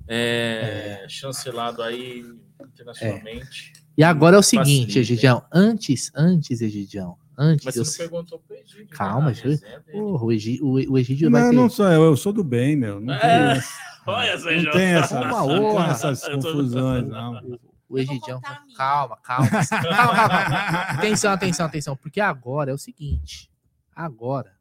é, 0.08 1.06
chancelado 1.10 1.84
aí 1.84 2.24
internacionalmente. 2.64 3.74
E 3.98 4.04
agora 4.04 4.38
é 4.38 4.40
o 4.40 4.44
seguinte, 4.44 4.98
Egidião. 4.98 5.44
Antes, 5.52 6.12
antes, 6.16 6.62
Egidião. 6.62 7.18
Antes, 7.38 7.66
Mas 7.66 7.76
eu... 7.76 7.86
você 7.86 8.04
não 8.04 8.10
perguntou 8.10 8.40
pro 8.40 8.56
Egídio. 8.56 8.88
Calma, 8.90 9.28
né? 9.28 9.34
deixa 9.34 9.48
eu- 9.48 9.52
Resenha 9.52 9.80
dele. 9.80 9.98
Porra, 9.98 10.26
o, 10.26 10.32
Egi... 10.32 10.60
o, 10.62 10.72
o 10.94 10.98
Egídio 10.98 11.32
vai 11.32 11.42
Não, 11.44 11.50
ter... 11.50 11.56
não 11.56 11.70
sou 11.70 11.88
eu, 11.88 12.04
eu 12.04 12.18
sou 12.18 12.34
do 12.34 12.44
bem, 12.44 12.76
meu. 12.76 13.00
Não 13.00 13.18
tem, 13.20 13.30
É. 13.30 13.52
essa- 13.58 13.92
Olha, 14.08 14.34
não 14.34 14.40
Sérgio. 14.42 14.72
tem, 14.72 14.82
essa, 14.94 15.22
Uma 15.22 15.28
não 15.28 15.48
tem 15.48 15.60
honra. 15.60 15.92
essas 15.92 16.24
Eu 16.28 16.40
tô- 16.40 16.48
confusões, 16.52 17.08
não. 17.08 17.60
O 17.88 17.98
Eu 17.98 18.04
Egidião. 18.04 18.40
minha. 18.42 18.62
Calma, 18.78 19.18
calma. 19.18 19.50
calma, 19.50 19.66
calma, 19.70 20.30
calma. 20.30 20.80
Atenção, 20.98 21.32
atenção, 21.32 21.66
atenção. 21.66 21.96
Porque 21.96 22.20
agora 22.22 22.72
é 22.72 22.74
o 22.74 22.78
seguinte. 22.78 23.50
Agora 23.96 24.54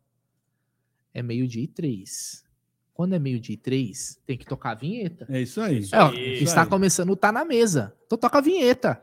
é 1.14 1.22
meio-dia 1.22 1.62
e 1.64 1.68
três. 1.68 2.44
Quando 2.92 3.14
é 3.14 3.18
meio-dia 3.18 3.54
e 3.54 3.56
três, 3.56 4.18
tem 4.26 4.36
que 4.36 4.44
tocar 4.44 4.72
a 4.72 4.74
vinheta. 4.74 5.26
É 5.30 5.40
isso 5.40 5.60
aí. 5.60 5.82
É, 5.90 5.98
ó, 6.02 6.08
aí. 6.10 6.42
está 6.42 6.66
começando, 6.66 7.16
tá 7.16 7.32
na 7.32 7.44
mesa. 7.44 7.94
Então 8.06 8.18
toca 8.18 8.38
a 8.38 8.42
vinheta. 8.42 9.02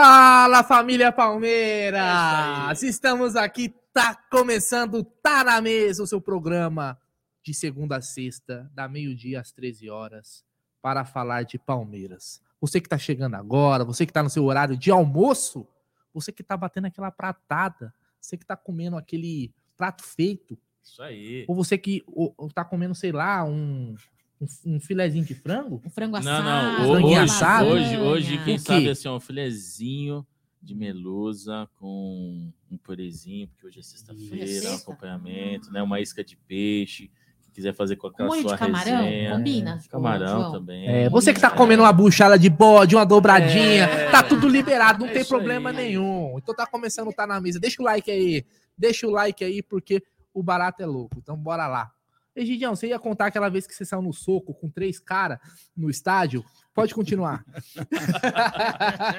Fala 0.00 0.62
família 0.62 1.10
Palmeiras! 1.10 2.84
Estamos 2.84 3.34
aqui, 3.34 3.74
tá 3.92 4.14
começando, 4.30 5.02
tá 5.02 5.42
na 5.42 5.60
mesa 5.60 6.04
o 6.04 6.06
seu 6.06 6.20
programa 6.20 6.96
de 7.42 7.52
segunda 7.52 7.96
a 7.96 8.00
sexta, 8.00 8.70
da 8.72 8.86
meio-dia 8.86 9.40
às 9.40 9.50
13 9.50 9.90
horas, 9.90 10.44
para 10.80 11.04
falar 11.04 11.42
de 11.42 11.58
Palmeiras. 11.58 12.40
Você 12.60 12.80
que 12.80 12.88
tá 12.88 12.96
chegando 12.96 13.34
agora, 13.34 13.84
você 13.84 14.06
que 14.06 14.12
tá 14.12 14.22
no 14.22 14.30
seu 14.30 14.44
horário 14.44 14.76
de 14.76 14.88
almoço, 14.92 15.66
você 16.14 16.30
que 16.30 16.44
tá 16.44 16.56
batendo 16.56 16.86
aquela 16.86 17.10
pratada, 17.10 17.92
você 18.20 18.36
que 18.36 18.46
tá 18.46 18.56
comendo 18.56 18.96
aquele 18.96 19.52
prato 19.76 20.04
feito, 20.04 20.56
Isso 20.80 21.02
aí. 21.02 21.44
ou 21.48 21.56
você 21.56 21.76
que 21.76 22.04
ou, 22.06 22.32
ou 22.38 22.48
tá 22.48 22.64
comendo, 22.64 22.94
sei 22.94 23.10
lá, 23.10 23.42
um, 23.42 23.96
um, 24.40 24.76
um 24.76 24.80
filezinho 24.80 25.24
de 25.24 25.34
frango, 25.34 25.80
Um 25.84 25.90
frango 25.90 26.12
Não, 26.12 26.18
assado. 26.20 26.44
não. 26.82 26.88
franguinho 26.92 27.06
Hoje, 27.22 27.32
assado. 27.32 27.66
hoje, 27.66 27.96
hoje, 27.98 28.44
quem 28.44 28.58
sabe 28.58 28.88
assim, 28.90 29.08
um 29.08 29.20
filezinho 29.20 30.26
de 30.62 30.74
melusa 30.74 31.68
com 31.78 32.50
um 32.70 32.76
purezinho, 32.78 33.48
porque 33.48 33.66
hoje 33.66 33.78
é 33.78 33.80
Hoje 33.80 33.88
é 33.88 33.96
sexta-feira, 33.96 34.44
um 34.44 34.46
sexta? 34.46 34.76
acompanhamento, 34.92 35.70
né? 35.72 35.82
Uma 35.82 36.00
isca 36.00 36.22
de 36.24 36.36
peixe. 36.36 37.10
Quem 37.42 37.52
quiser 37.54 37.74
fazer 37.74 37.96
com 37.96 38.06
aquela 38.08 38.28
molho 38.28 38.44
de 38.46 38.56
camarão, 38.56 39.02
resenha. 39.04 39.30
combina? 39.32 39.78
Camarão 39.90 40.40
João? 40.40 40.52
também. 40.52 40.86
É, 40.86 41.08
você 41.08 41.32
que 41.32 41.40
tá 41.40 41.50
comendo 41.50 41.82
uma 41.82 41.92
buchada 41.92 42.38
de 42.38 42.48
bode, 42.50 42.94
uma 42.94 43.06
dobradinha, 43.06 43.84
É. 43.84 44.10
tá 44.10 44.22
tudo 44.22 44.48
liberado, 44.48 45.00
não 45.00 45.08
É 45.08 45.12
tem 45.14 45.24
problema 45.24 45.70
aí. 45.70 45.76
nenhum. 45.76 46.34
Então 46.38 46.54
tá 46.54 46.66
começando, 46.66 47.12
tá 47.12 47.26
na 47.26 47.40
mesa. 47.40 47.58
Deixa 47.58 47.80
o 47.80 47.84
like 47.84 48.10
aí, 48.10 48.44
deixa 48.76 49.06
o 49.06 49.10
like 49.10 49.42
aí, 49.44 49.62
porque 49.62 50.02
o 50.34 50.42
barato 50.42 50.82
é 50.82 50.86
louco. 50.86 51.16
Então 51.18 51.36
bora 51.36 51.66
lá. 51.66 51.90
Egidião, 52.38 52.76
você 52.76 52.86
ia 52.86 52.98
contar 53.00 53.26
aquela 53.26 53.48
vez 53.48 53.66
que 53.66 53.74
você 53.74 53.84
saiu 53.84 54.00
no 54.00 54.12
soco 54.12 54.54
com 54.54 54.70
três 54.70 55.00
caras 55.00 55.40
no 55.76 55.90
estádio? 55.90 56.44
Pode 56.72 56.94
continuar. 56.94 57.44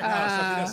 Ah, 0.01 0.65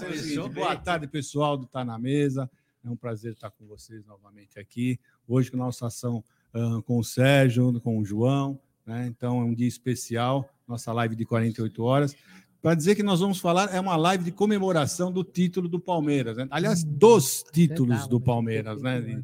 boa 0.54 0.76
tarde, 0.76 1.08
pessoal 1.08 1.56
do 1.56 1.66
Tá 1.66 1.84
na 1.84 1.98
Mesa. 1.98 2.48
É 2.84 2.88
um 2.88 2.96
prazer 2.96 3.32
estar 3.32 3.50
com 3.50 3.66
vocês 3.66 4.04
novamente 4.06 4.60
aqui. 4.60 4.98
Hoje 5.26 5.50
com 5.50 5.56
a 5.56 5.64
nossa 5.66 5.86
ação 5.86 6.22
ah, 6.54 6.80
com 6.86 6.98
o 6.98 7.04
Sérgio, 7.04 7.80
com 7.80 7.98
o 7.98 8.04
João. 8.04 8.60
né? 8.84 9.06
Então 9.08 9.40
é 9.40 9.44
um 9.44 9.54
dia 9.54 9.66
especial, 9.66 10.48
nossa 10.68 10.92
live 10.92 11.16
de 11.16 11.24
48 11.24 11.82
horas. 11.82 12.14
Para 12.66 12.74
dizer 12.74 12.96
que 12.96 13.02
nós 13.04 13.20
vamos 13.20 13.38
falar, 13.38 13.72
é 13.72 13.78
uma 13.78 13.94
live 13.94 14.24
de 14.24 14.32
comemoração 14.32 15.12
do 15.12 15.22
título 15.22 15.68
do 15.68 15.78
Palmeiras. 15.78 16.36
né? 16.36 16.48
Aliás, 16.50 16.82
dos 16.82 17.44
títulos 17.52 18.08
do 18.08 18.20
Palmeiras, 18.20 18.82
né? 18.82 19.22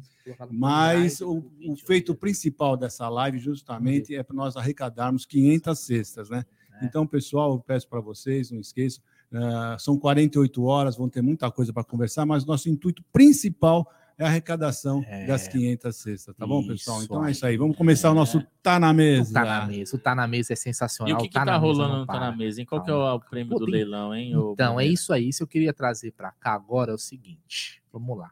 Mas 0.49 1.19
o, 1.19 1.43
o 1.67 1.75
feito 1.75 2.15
principal 2.15 2.77
dessa 2.77 3.09
live, 3.09 3.39
justamente, 3.39 4.15
é 4.15 4.23
para 4.23 4.33
nós 4.33 4.55
arrecadarmos 4.55 5.25
500 5.25 5.77
cestas, 5.77 6.29
né? 6.29 6.45
Então, 6.81 7.05
pessoal, 7.05 7.55
eu 7.55 7.59
peço 7.59 7.85
para 7.89 7.99
vocês, 7.99 8.49
não 8.49 8.61
esqueçam, 8.61 9.03
ah, 9.33 9.75
são 9.77 9.99
48 9.99 10.63
horas, 10.63 10.95
vão 10.95 11.09
ter 11.09 11.21
muita 11.21 11.51
coisa 11.51 11.73
para 11.73 11.83
conversar, 11.83 12.25
mas 12.25 12.45
nosso 12.45 12.69
intuito 12.69 13.03
principal 13.11 13.85
é 14.17 14.23
a 14.23 14.27
arrecadação 14.27 15.03
É. 15.07 15.25
das 15.25 15.47
500 15.47 15.95
cestas, 15.95 16.35
tá 16.35 16.45
bom, 16.47 16.59
Isso 16.61 16.69
pessoal? 16.69 17.03
Então 17.03 17.25
é 17.25 17.31
isso 17.31 17.45
aí. 17.45 17.57
Vamos 17.57 17.75
começar 17.77 18.11
o 18.11 18.13
nosso 18.13 18.41
Tá 18.61 18.79
na 18.79 18.91
O 18.91 18.93
Mesa. 18.93 19.33
tá 19.33 19.43
na 19.45 19.65
mesa, 19.67 19.95
o 19.95 19.99
tá 19.99 20.15
na 20.15 20.27
mesa 20.27 20.53
é 20.53 20.55
E 20.55 20.57
sensacional. 20.57 21.15
o 21.15 21.21
que, 21.21 21.27
que 21.27 21.33
tá 21.33 21.41
tá, 21.41 21.45
na 21.45 21.51
mesa 21.59 21.65
rolando 21.65 21.97
no 21.99 22.05
Tá 22.05 22.19
na 22.19 22.31
mesa, 22.35 22.59
hein? 22.61 22.65
Qual 22.65 22.81
que 22.83 22.89
é 22.91 22.93
o 22.93 23.19
prêmio 23.19 23.51
Pô, 23.53 23.59
do 23.59 23.65
tem- 23.65 23.73
leilão, 23.73 24.13
hein? 24.15 24.31
Então, 24.53 24.79
é 24.79 24.85
isso 24.85 25.11
aí. 25.11 25.27
Isso 25.29 25.43
eu 25.43 25.47
queria 25.47 25.73
trazer 25.73 26.11
para 26.11 26.31
cá 26.31 26.53
agora 26.53 26.91
é 26.91 26.95
o 26.95 26.97
seguinte. 26.97 27.81
Vamos 27.91 28.17
lá. 28.17 28.31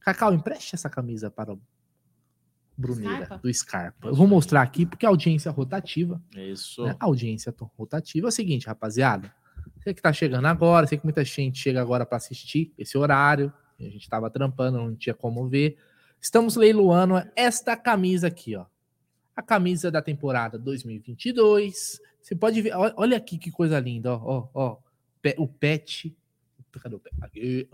Cacau, 0.00 0.32
empreste 0.34 0.74
essa 0.74 0.88
camisa 0.90 1.30
para 1.30 1.52
o 1.52 1.60
Bruneira, 2.76 3.26
Scarpa? 3.26 3.38
do 3.42 3.54
Scarpa. 3.54 4.08
Eu 4.08 4.14
vou 4.14 4.26
mostrar 4.26 4.62
aqui 4.62 4.86
porque 4.86 5.04
a 5.04 5.08
audiência 5.10 5.48
é 5.50 5.52
rotativa. 5.52 6.20
É 6.34 6.46
Isso. 6.48 6.82
né? 6.84 6.96
A 6.98 7.04
audiência 7.04 7.54
rotativa 7.76 8.26
é 8.26 8.28
o 8.28 8.32
seguinte, 8.32 8.66
rapaziada. 8.66 9.32
Você 9.78 9.92
que 9.94 10.00
tá 10.02 10.12
chegando 10.12 10.46
agora, 10.46 10.86
sei 10.86 10.96
que 10.98 11.04
muita 11.04 11.22
gente 11.24 11.58
chega 11.58 11.80
agora 11.80 12.04
para 12.06 12.16
assistir 12.16 12.72
esse 12.78 12.96
horário. 12.96 13.52
A 13.80 13.90
gente 13.90 14.02
estava 14.02 14.30
trampando, 14.30 14.78
não 14.78 14.94
tinha 14.94 15.14
como 15.14 15.48
ver. 15.48 15.76
Estamos 16.20 16.56
leiloando 16.56 17.14
esta 17.34 17.76
camisa 17.76 18.26
aqui, 18.26 18.54
ó. 18.54 18.66
A 19.34 19.42
camisa 19.42 19.90
da 19.90 20.02
temporada 20.02 20.58
2022. 20.58 22.00
Você 22.20 22.36
pode 22.36 22.60
ver, 22.60 22.72
olha 22.74 23.16
aqui 23.16 23.38
que 23.38 23.50
coisa 23.50 23.80
linda, 23.80 24.12
ó, 24.12 24.20
ó, 24.22 24.48
ó. 24.54 24.76
O 25.38 25.48
pet. 25.48 26.16
Cadê 26.82 26.94
o 26.94 27.00
pet? 27.00 27.68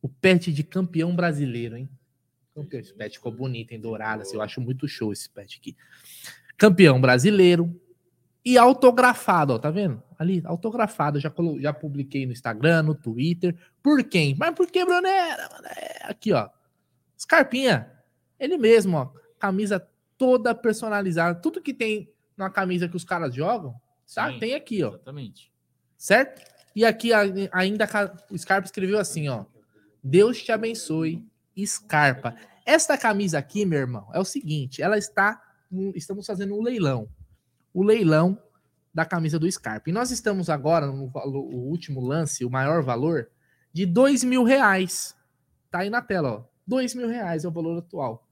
O 0.00 0.08
pet 0.08 0.52
de 0.52 0.62
campeão 0.62 1.16
brasileiro, 1.16 1.76
hein? 1.76 1.88
Esse 2.72 2.92
pet 2.92 3.16
ficou 3.16 3.32
bonito, 3.32 3.72
em 3.72 3.80
dourado. 3.80 4.22
Assim, 4.22 4.36
eu 4.36 4.42
acho 4.42 4.60
muito 4.60 4.86
show 4.88 5.12
esse 5.12 5.30
pet 5.30 5.58
aqui. 5.58 5.76
Campeão 6.56 7.00
brasileiro, 7.00 7.80
e 8.48 8.56
autografado, 8.56 9.52
ó, 9.52 9.58
tá 9.58 9.70
vendo? 9.70 10.02
Ali, 10.18 10.40
autografado, 10.46 11.20
já, 11.20 11.30
já 11.60 11.70
publiquei 11.70 12.24
no 12.24 12.32
Instagram, 12.32 12.82
no 12.82 12.94
Twitter. 12.94 13.54
Por 13.82 14.02
quem? 14.02 14.34
Mas 14.38 14.54
por 14.54 14.66
que, 14.68 14.82
Brunera? 14.86 15.50
É, 15.76 16.06
aqui, 16.06 16.32
ó. 16.32 16.48
Scarpinha, 17.20 17.92
ele 18.40 18.56
mesmo, 18.56 18.96
ó. 18.96 19.12
Camisa 19.38 19.86
toda 20.16 20.54
personalizada. 20.54 21.38
Tudo 21.38 21.60
que 21.60 21.74
tem 21.74 22.10
na 22.38 22.48
camisa 22.48 22.88
que 22.88 22.96
os 22.96 23.04
caras 23.04 23.34
jogam, 23.34 23.74
tá? 24.14 24.32
Sim, 24.32 24.38
tem 24.38 24.54
aqui, 24.54 24.82
ó. 24.82 24.94
Exatamente. 24.94 25.52
Certo? 25.98 26.40
E 26.74 26.86
aqui 26.86 27.10
ainda 27.52 27.86
o 28.30 28.38
Scarpa 28.38 28.64
escreveu 28.64 28.98
assim, 28.98 29.28
ó. 29.28 29.44
Deus 30.02 30.42
te 30.42 30.52
abençoe, 30.52 31.22
Scarpa. 31.66 32.34
Esta 32.64 32.96
camisa 32.96 33.38
aqui, 33.38 33.66
meu 33.66 33.80
irmão, 33.80 34.08
é 34.14 34.18
o 34.18 34.24
seguinte, 34.24 34.80
ela 34.80 34.96
está 34.96 35.38
estamos 35.94 36.24
fazendo 36.24 36.54
um 36.54 36.62
leilão 36.62 37.10
o 37.72 37.82
leilão 37.82 38.38
da 38.92 39.04
camisa 39.04 39.38
do 39.38 39.50
Scarpa. 39.50 39.88
E 39.88 39.92
nós 39.92 40.10
estamos 40.10 40.50
agora 40.50 40.86
no, 40.86 41.10
no 41.10 41.40
último 41.40 42.00
lance, 42.00 42.44
o 42.44 42.50
maior 42.50 42.82
valor, 42.82 43.28
de 43.72 43.86
dois 43.86 44.24
mil 44.24 44.44
reais. 44.44 45.14
Tá 45.70 45.80
aí 45.80 45.90
na 45.90 46.02
tela, 46.02 46.30
ó. 46.30 46.44
Dois 46.66 46.94
mil 46.94 47.08
reais 47.08 47.44
é 47.44 47.48
o 47.48 47.52
valor 47.52 47.78
atual. 47.78 48.26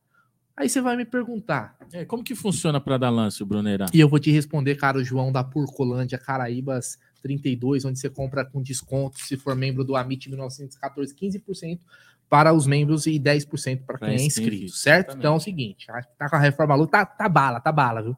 Aí 0.57 0.69
você 0.69 0.81
vai 0.81 0.97
me 0.97 1.05
perguntar. 1.05 1.77
É, 1.93 2.05
como 2.05 2.25
que 2.25 2.35
funciona 2.35 2.81
para 2.81 2.97
dar 2.97 3.11
lance, 3.11 3.45
Brunerá? 3.45 3.87
E 3.93 4.01
eu 4.01 4.09
vou 4.09 4.19
te 4.19 4.31
responder, 4.31 4.75
cara, 4.77 4.99
o 4.99 5.05
João 5.05 5.31
da 5.31 5.45
Purcolândia, 5.45 6.19
Caraíbas 6.19 6.99
32, 7.23 7.85
onde 7.85 7.99
você 7.99 8.09
compra 8.09 8.45
com 8.45 8.63
desconto, 8.63 9.21
se 9.21 9.37
for 9.37 9.55
membro 9.55 9.85
do 9.85 9.95
Amit 9.95 10.29
1914, 10.29 11.15
15% 11.15 11.79
para 12.29 12.53
os 12.53 12.67
membros 12.67 13.07
e 13.07 13.21
10% 13.21 13.85
para 13.85 13.99
quem 13.99 14.09
é 14.09 14.25
inscrito, 14.25 14.73
certo? 14.73 15.11
Exatamente. 15.11 15.19
Então 15.19 15.35
é 15.35 15.37
o 15.37 15.41
seguinte, 15.41 15.87
tá 16.19 16.29
com 16.29 16.37
a 16.37 16.41
reforma 16.41 16.75
Lu, 16.75 16.87
tá, 16.87 17.07
tá 17.07 17.29
bala, 17.29 17.61
tá 17.61 17.71
bala, 17.71 18.03
viu? 18.03 18.17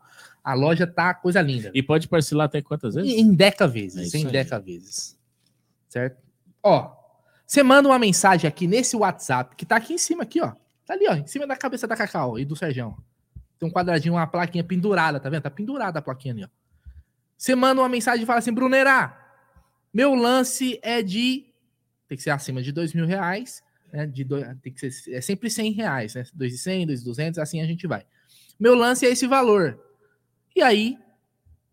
A 0.48 0.54
loja 0.54 0.86
tá 0.86 1.12
coisa 1.12 1.42
linda. 1.42 1.70
E 1.74 1.82
pode 1.82 2.08
parcelar 2.08 2.46
até 2.46 2.62
quantas 2.62 2.94
vezes? 2.94 3.12
Em 3.12 3.34
deca 3.34 3.68
vezes, 3.68 4.14
é 4.14 4.16
em 4.16 4.24
deca 4.24 4.58
vezes. 4.58 5.14
Certo? 5.90 6.16
Ó, 6.62 6.90
você 7.46 7.62
manda 7.62 7.86
uma 7.86 7.98
mensagem 7.98 8.48
aqui 8.48 8.66
nesse 8.66 8.96
WhatsApp, 8.96 9.54
que 9.54 9.66
tá 9.66 9.76
aqui 9.76 9.92
em 9.92 9.98
cima, 9.98 10.22
aqui, 10.22 10.40
ó. 10.40 10.54
Tá 10.86 10.94
ali, 10.94 11.06
ó, 11.06 11.12
em 11.12 11.26
cima 11.26 11.46
da 11.46 11.54
cabeça 11.54 11.86
da 11.86 11.94
Cacau 11.94 12.38
e 12.38 12.46
do 12.46 12.56
Serjão. 12.56 12.96
Tem 13.58 13.68
um 13.68 13.70
quadradinho, 13.70 14.14
uma 14.14 14.26
plaquinha 14.26 14.64
pendurada, 14.64 15.20
tá 15.20 15.28
vendo? 15.28 15.42
Tá 15.42 15.50
pendurada 15.50 15.98
a 15.98 16.02
plaquinha 16.02 16.32
ali, 16.32 16.44
ó. 16.44 16.48
Você 17.36 17.54
manda 17.54 17.82
uma 17.82 17.88
mensagem 17.90 18.22
e 18.22 18.26
fala 18.26 18.38
assim, 18.38 18.54
Brunerá, 18.54 19.20
meu 19.92 20.14
lance 20.14 20.80
é 20.82 21.02
de. 21.02 21.44
Tem 22.08 22.16
que 22.16 22.24
ser 22.24 22.30
acima 22.30 22.62
de 22.62 22.72
dois 22.72 22.94
mil 22.94 23.04
reais. 23.04 23.62
Né? 23.92 24.06
De 24.06 24.24
dois, 24.24 24.46
tem 24.62 24.72
que 24.72 24.90
ser, 24.90 25.12
é 25.12 25.20
sempre 25.20 25.50
100 25.50 25.72
reais, 25.72 26.14
né? 26.14 26.24
2,100, 26.32 26.86
2,200, 26.86 27.38
assim 27.38 27.60
a 27.60 27.66
gente 27.66 27.86
vai. 27.86 28.06
Meu 28.58 28.74
lance 28.74 29.04
é 29.04 29.10
esse 29.10 29.26
valor. 29.26 29.87
E 30.58 30.62
aí, 30.62 30.98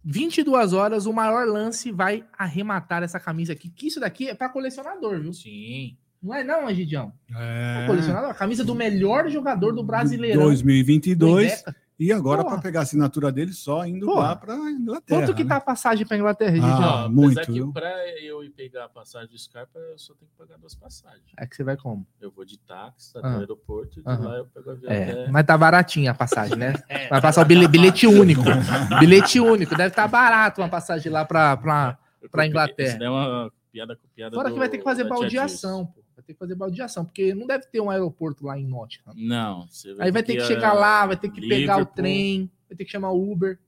22 0.04 0.72
horas, 0.72 1.08
o 1.08 1.12
maior 1.12 1.48
lance 1.48 1.92
vai 1.92 2.24
arrematar 2.38 3.02
essa 3.02 3.20
camisa 3.20 3.52
aqui. 3.52 3.68
Que 3.68 3.88
isso 3.88 4.00
daqui 4.00 4.30
é 4.30 4.36
para 4.36 4.48
colecionador, 4.48 5.20
viu? 5.20 5.34
Sim. 5.34 5.98
Não 6.22 6.36
é 6.36 6.44
não, 6.44 6.70
Egidião? 6.70 7.12
É. 7.36 7.82
é 7.82 7.88
colecionador. 7.88 8.30
A 8.30 8.36
camisa 8.36 8.64
do 8.64 8.76
melhor 8.76 9.28
jogador 9.28 9.72
do 9.72 9.84
Brasileirão. 9.84 10.44
2022. 10.44 11.64
E 11.98 12.12
agora, 12.12 12.44
para 12.44 12.58
pegar 12.60 12.82
a 12.82 12.84
assinatura 12.84 13.32
dele, 13.32 13.54
só 13.54 13.86
indo 13.86 14.06
Pô. 14.06 14.16
lá 14.16 14.36
para 14.36 14.54
Inglaterra. 14.54 15.22
Quanto 15.22 15.34
que 15.34 15.44
né? 15.44 15.50
tá 15.50 15.56
a 15.56 15.62
passagem 15.62 16.06
para 16.06 16.18
Inglaterra, 16.18 16.58
ah, 16.62 17.10
muito. 17.10 17.36
Mas 17.36 17.72
para 17.72 18.22
eu 18.22 18.44
ir 18.44 18.50
pegar 18.50 18.86
a 18.86 18.90
passagem 18.90 19.30
de 19.30 19.42
Scarpa, 19.42 19.80
eu 19.80 19.98
só 19.98 20.14
tenho 20.14 20.30
que 20.30 20.38
pagar 20.38 20.58
duas 20.58 20.76
passagens. 20.76 21.24
É 21.38 21.48
que 21.48 21.56
você 21.56 21.64
vai 21.64 21.78
como? 21.78 22.06
Eu 22.20 22.30
vou 22.32 22.44
de 22.44 22.60
táxi 22.60 23.18
até 23.18 23.28
ah. 23.28 23.38
o 23.38 23.40
aeroporto 23.40 24.02
e 24.02 24.04
de 24.04 24.10
lá 24.10 24.38
eu 24.38 24.46
pego 24.46 24.72
a 24.72 24.74
viagem. 24.74 24.98
É, 24.98 25.12
até... 25.12 25.32
Mas 25.32 25.46
tá 25.46 25.58
baratinha 25.58 26.12
a 26.12 26.14
passagem, 26.14 26.58
né? 26.58 26.74
é, 26.90 27.08
vai 27.08 27.22
passar 27.22 27.44
o 27.44 27.46
bilhete, 27.46 27.72
bilhete 27.72 28.08
único. 28.08 28.44
bilhete 29.00 29.40
único. 29.40 29.74
Deve 29.76 29.90
estar 29.90 30.02
tá 30.04 30.08
barato 30.08 30.60
uma 30.62 30.70
passagem 30.70 31.10
lá 31.10 31.24
para 31.24 31.98
Inglaterra. 32.46 32.96
Isso 32.96 33.04
é 33.04 33.10
uma 33.10 33.50
piada 33.72 33.96
copiada. 33.96 34.36
Fora 34.36 34.50
do, 34.50 34.54
que 34.54 34.60
vai 34.60 34.68
ter 34.68 34.80
que 34.80 34.84
fazer 34.84 35.06
baldeação, 35.06 35.86
pô 35.86 36.05
ter 36.26 36.34
que 36.34 36.40
fazer 36.40 36.56
baldeação, 36.56 37.06
porque 37.06 37.34
não 37.34 37.48
deve 37.48 37.66
ter 37.68 37.80
um 37.80 37.90
aeroporto 37.90 38.46
lá 38.46 38.58
em 38.58 38.66
Nottingham. 38.66 39.14
Não. 39.16 39.68
Aí 40.00 40.12
vai 40.12 40.24
ter 40.24 40.36
que, 40.36 40.42
chegar 40.42 40.74
lá, 40.74 41.06
vai 41.06 41.18
ter 41.18 41.30
que 41.30 41.40
Liverpool. 41.40 41.62
pegar 41.62 41.78
o 41.78 41.86
trem, 41.86 42.52
vai 42.68 42.78
ter 42.78 42.86
que 42.86 42.92
chamar 42.92 43.12
o 43.12 43.32
Uber. 43.32 43.60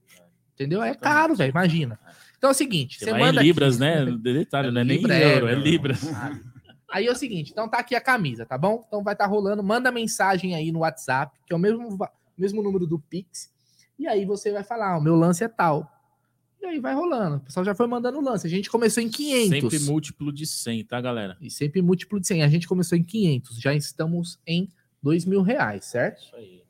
Entendeu? 0.54 0.82
É 0.82 0.94
caro, 0.94 1.36
velho, 1.36 1.50
imagina. 1.50 1.98
Então 2.36 2.50
é 2.50 2.52
o 2.52 2.56
seguinte, 2.56 2.98
você, 2.98 3.12
manda. 3.12 3.40
Em 3.40 3.44
libras, 3.44 3.80
aqui, 3.80 4.10
né? 4.10 4.16
Detalhe, 4.16 4.68
é 4.68 4.70
não 4.70 4.80
é 4.80 4.84
nem 4.84 5.10
é, 5.10 5.36
euro, 5.36 5.48
é, 5.48 5.52
é 5.52 5.54
libras. 5.54 6.00
Aí 6.90 7.06
é 7.06 7.12
o 7.12 7.14
seguinte, 7.14 7.52
então 7.52 7.68
tá 7.68 7.78
aqui 7.78 7.94
a 7.94 8.00
camisa, 8.00 8.46
tá 8.46 8.56
bom? 8.56 8.82
Então 8.86 9.04
vai 9.04 9.12
estar 9.12 9.26
tá 9.26 9.30
rolando, 9.30 9.62
manda 9.62 9.92
mensagem 9.92 10.54
aí 10.54 10.72
no 10.72 10.78
WhatsApp, 10.78 11.38
que 11.46 11.52
é 11.52 11.56
o 11.56 11.58
mesmo, 11.58 11.98
mesmo 12.36 12.62
número 12.62 12.86
do 12.86 12.98
Pix, 12.98 13.52
e 13.98 14.06
aí 14.06 14.24
você 14.24 14.50
vai 14.50 14.64
falar, 14.64 14.94
ah, 14.94 14.98
o 14.98 15.02
meu 15.02 15.14
lance 15.14 15.44
é 15.44 15.48
tal. 15.48 15.86
E 16.60 16.66
aí 16.66 16.80
vai 16.80 16.94
rolando. 16.94 17.36
O 17.36 17.40
pessoal 17.40 17.64
já 17.64 17.74
foi 17.74 17.86
mandando 17.86 18.20
lance. 18.20 18.46
A 18.46 18.50
gente 18.50 18.68
começou 18.68 19.02
em 19.02 19.08
500. 19.08 19.48
Sempre 19.48 19.78
múltiplo 19.90 20.32
de 20.32 20.46
100, 20.46 20.84
tá, 20.84 21.00
galera? 21.00 21.36
E 21.40 21.50
sempre 21.50 21.80
múltiplo 21.80 22.18
de 22.18 22.26
100. 22.26 22.42
A 22.42 22.48
gente 22.48 22.66
começou 22.66 22.98
em 22.98 23.02
500. 23.02 23.60
Já 23.60 23.74
estamos 23.74 24.40
em 24.46 24.68
2 25.02 25.24
mil 25.24 25.42
reais, 25.42 25.84
certo? 25.84 26.22
Isso 26.22 26.36
aí. 26.36 26.62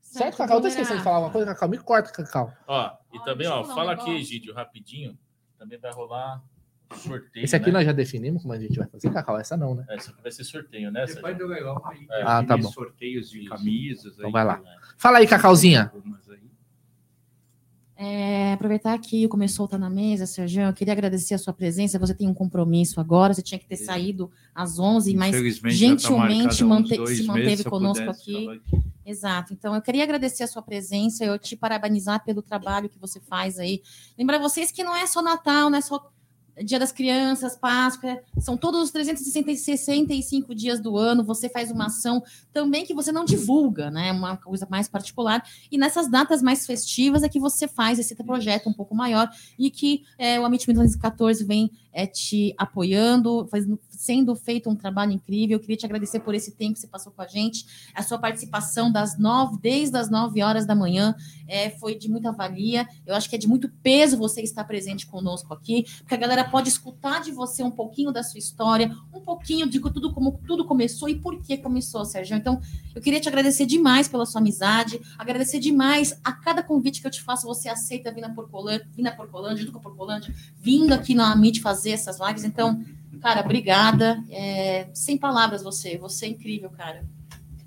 Certo, 0.00 0.36
Cacau? 0.36 0.58
Eu 0.58 0.62
tô 0.62 0.68
esquecendo 0.68 0.98
de 0.98 1.04
falar 1.04 1.18
uma 1.18 1.30
coisa, 1.30 1.46
Cacau. 1.46 1.68
Me 1.68 1.78
corta, 1.78 2.12
Cacau. 2.12 2.52
Ó, 2.68 2.92
e 3.12 3.18
também, 3.24 3.48
ó, 3.48 3.64
fala 3.64 3.92
aqui, 3.92 4.10
Egídio, 4.12 4.54
rapidinho. 4.54 5.18
Também 5.58 5.76
vai 5.78 5.92
rolar 5.92 6.40
sorteio. 6.96 7.44
Esse 7.44 7.56
aqui 7.56 7.66
né? 7.66 7.72
nós 7.72 7.86
já 7.86 7.92
definimos 7.92 8.42
como 8.42 8.54
a 8.54 8.58
gente 8.58 8.78
vai 8.78 8.86
fazer, 8.86 9.10
Cacau. 9.10 9.38
Essa 9.38 9.56
não, 9.56 9.74
né? 9.74 9.84
Essa 9.88 10.10
aqui 10.10 10.22
vai 10.22 10.30
ser 10.30 10.44
sorteio, 10.44 10.90
né? 10.92 11.04
Depois 11.06 11.36
do 11.36 11.46
legal, 11.46 11.82
é. 12.10 12.22
Ah, 12.22 12.44
tá 12.44 12.56
bom. 12.56 12.70
sorteios 12.70 13.30
de 13.30 13.44
camisas. 13.46 14.14
Então 14.14 14.26
aí, 14.26 14.32
vai 14.32 14.44
lá. 14.44 14.62
Fala 14.96 15.18
aí, 15.18 15.26
Cacauzinha. 15.26 15.92
É, 18.06 18.52
aproveitar 18.52 18.98
que 18.98 19.26
começou 19.28 19.64
a 19.64 19.66
estar 19.66 19.78
na 19.78 19.88
mesa, 19.88 20.26
Sérgio, 20.26 20.62
eu 20.62 20.72
queria 20.74 20.92
agradecer 20.92 21.32
a 21.32 21.38
sua 21.38 21.54
presença. 21.54 21.98
Você 21.98 22.14
tem 22.14 22.28
um 22.28 22.34
compromisso 22.34 23.00
agora, 23.00 23.32
você 23.32 23.40
tinha 23.40 23.58
que 23.58 23.66
ter 23.66 23.76
saído 23.76 24.30
às 24.54 24.78
11, 24.78 25.14
mas 25.14 25.34
tá 25.34 25.68
gentilmente 25.70 26.58
tá 26.58 26.66
mante 26.66 27.16
se 27.16 27.22
manteve 27.24 27.64
conosco 27.64 28.10
aqui. 28.10 28.48
aqui. 28.48 28.82
Exato. 29.06 29.54
Então, 29.54 29.74
eu 29.74 29.80
queria 29.80 30.02
agradecer 30.02 30.42
a 30.42 30.46
sua 30.46 30.60
presença, 30.60 31.24
eu 31.24 31.38
te 31.38 31.56
parabenizar 31.56 32.22
pelo 32.22 32.42
trabalho 32.42 32.90
que 32.90 32.98
você 32.98 33.20
faz 33.20 33.58
aí. 33.58 33.82
Lembrar 34.18 34.38
vocês 34.38 34.70
que 34.70 34.84
não 34.84 34.94
é 34.94 35.06
só 35.06 35.22
Natal, 35.22 35.70
não 35.70 35.78
é 35.78 35.80
só 35.80 36.10
Dia 36.62 36.78
das 36.78 36.92
Crianças, 36.92 37.56
Páscoa, 37.56 38.20
são 38.38 38.56
todos 38.56 38.80
os 38.80 38.90
365 38.90 40.54
dias 40.54 40.80
do 40.80 40.96
ano. 40.96 41.24
Você 41.24 41.48
faz 41.48 41.70
uma 41.70 41.86
ação 41.86 42.22
também 42.52 42.84
que 42.84 42.94
você 42.94 43.10
não 43.10 43.24
divulga, 43.24 43.90
né? 43.90 44.12
Uma 44.12 44.36
coisa 44.36 44.66
mais 44.70 44.88
particular. 44.88 45.44
E 45.70 45.76
nessas 45.76 46.08
datas 46.08 46.42
mais 46.42 46.64
festivas 46.64 47.22
é 47.22 47.28
que 47.28 47.40
você 47.40 47.66
faz 47.66 47.98
esse 47.98 48.14
projeto 48.14 48.68
um 48.68 48.72
pouco 48.72 48.94
maior 48.94 49.28
e 49.58 49.70
que 49.70 50.04
é, 50.16 50.38
o 50.38 50.44
Amit 50.44 50.64
2014 50.64 51.42
vem 51.44 51.70
é, 51.92 52.06
te 52.06 52.54
apoiando, 52.58 53.46
faz, 53.50 53.66
sendo 53.96 54.34
feito 54.34 54.68
um 54.68 54.76
trabalho 54.76 55.12
incrível. 55.12 55.56
Eu 55.56 55.60
queria 55.60 55.76
te 55.76 55.86
agradecer 55.86 56.20
por 56.20 56.34
esse 56.34 56.52
tempo 56.52 56.74
que 56.74 56.80
você 56.80 56.86
passou 56.86 57.12
com 57.12 57.22
a 57.22 57.26
gente. 57.26 57.66
A 57.94 58.02
sua 58.02 58.18
participação 58.18 58.90
das 58.90 59.18
nove, 59.18 59.58
desde 59.60 59.96
as 59.96 60.10
nove 60.10 60.42
horas 60.42 60.66
da 60.66 60.74
manhã, 60.74 61.14
é, 61.46 61.70
foi 61.70 61.94
de 61.94 62.08
muita 62.08 62.32
valia. 62.32 62.86
Eu 63.06 63.14
acho 63.14 63.28
que 63.28 63.36
é 63.36 63.38
de 63.38 63.48
muito 63.48 63.68
peso 63.82 64.16
você 64.16 64.42
estar 64.42 64.64
presente 64.64 65.06
conosco 65.06 65.52
aqui, 65.52 65.84
porque 65.98 66.14
a 66.14 66.18
galera 66.18 66.44
pode 66.44 66.68
escutar 66.68 67.20
de 67.20 67.30
você 67.30 67.62
um 67.62 67.70
pouquinho 67.70 68.12
da 68.12 68.22
sua 68.22 68.38
história, 68.38 68.94
um 69.12 69.20
pouquinho 69.20 69.68
de 69.68 69.80
tudo 69.80 70.12
como 70.12 70.40
tudo 70.46 70.64
começou 70.64 71.08
e 71.08 71.14
por 71.14 71.40
que 71.42 71.56
começou, 71.56 72.04
Sérgio. 72.04 72.36
Então, 72.36 72.60
eu 72.94 73.02
queria 73.02 73.20
te 73.20 73.28
agradecer 73.28 73.66
demais 73.66 74.08
pela 74.08 74.26
sua 74.26 74.40
amizade, 74.40 75.00
agradecer 75.18 75.58
demais 75.58 76.18
a 76.24 76.32
cada 76.32 76.62
convite 76.62 77.00
que 77.00 77.06
eu 77.06 77.10
te 77.10 77.22
faço, 77.22 77.46
você 77.46 77.68
aceita 77.68 78.12
vir 78.12 78.20
na 78.20 78.30
Porcolândia, 78.30 78.86
vir 78.92 79.06
a 79.06 79.12
Porcolândia, 79.12 80.34
vindo 80.56 80.92
aqui 80.92 81.14
na 81.14 81.32
Amit 81.32 81.60
fazer 81.60 81.90
essas 81.90 82.18
lives. 82.20 82.44
Então, 82.44 82.82
Cara, 83.20 83.40
obrigada. 83.40 84.22
É, 84.30 84.88
sem 84.94 85.16
palavras 85.16 85.62
você. 85.62 85.96
Você 85.98 86.26
é 86.26 86.28
incrível, 86.28 86.70
cara. 86.70 87.04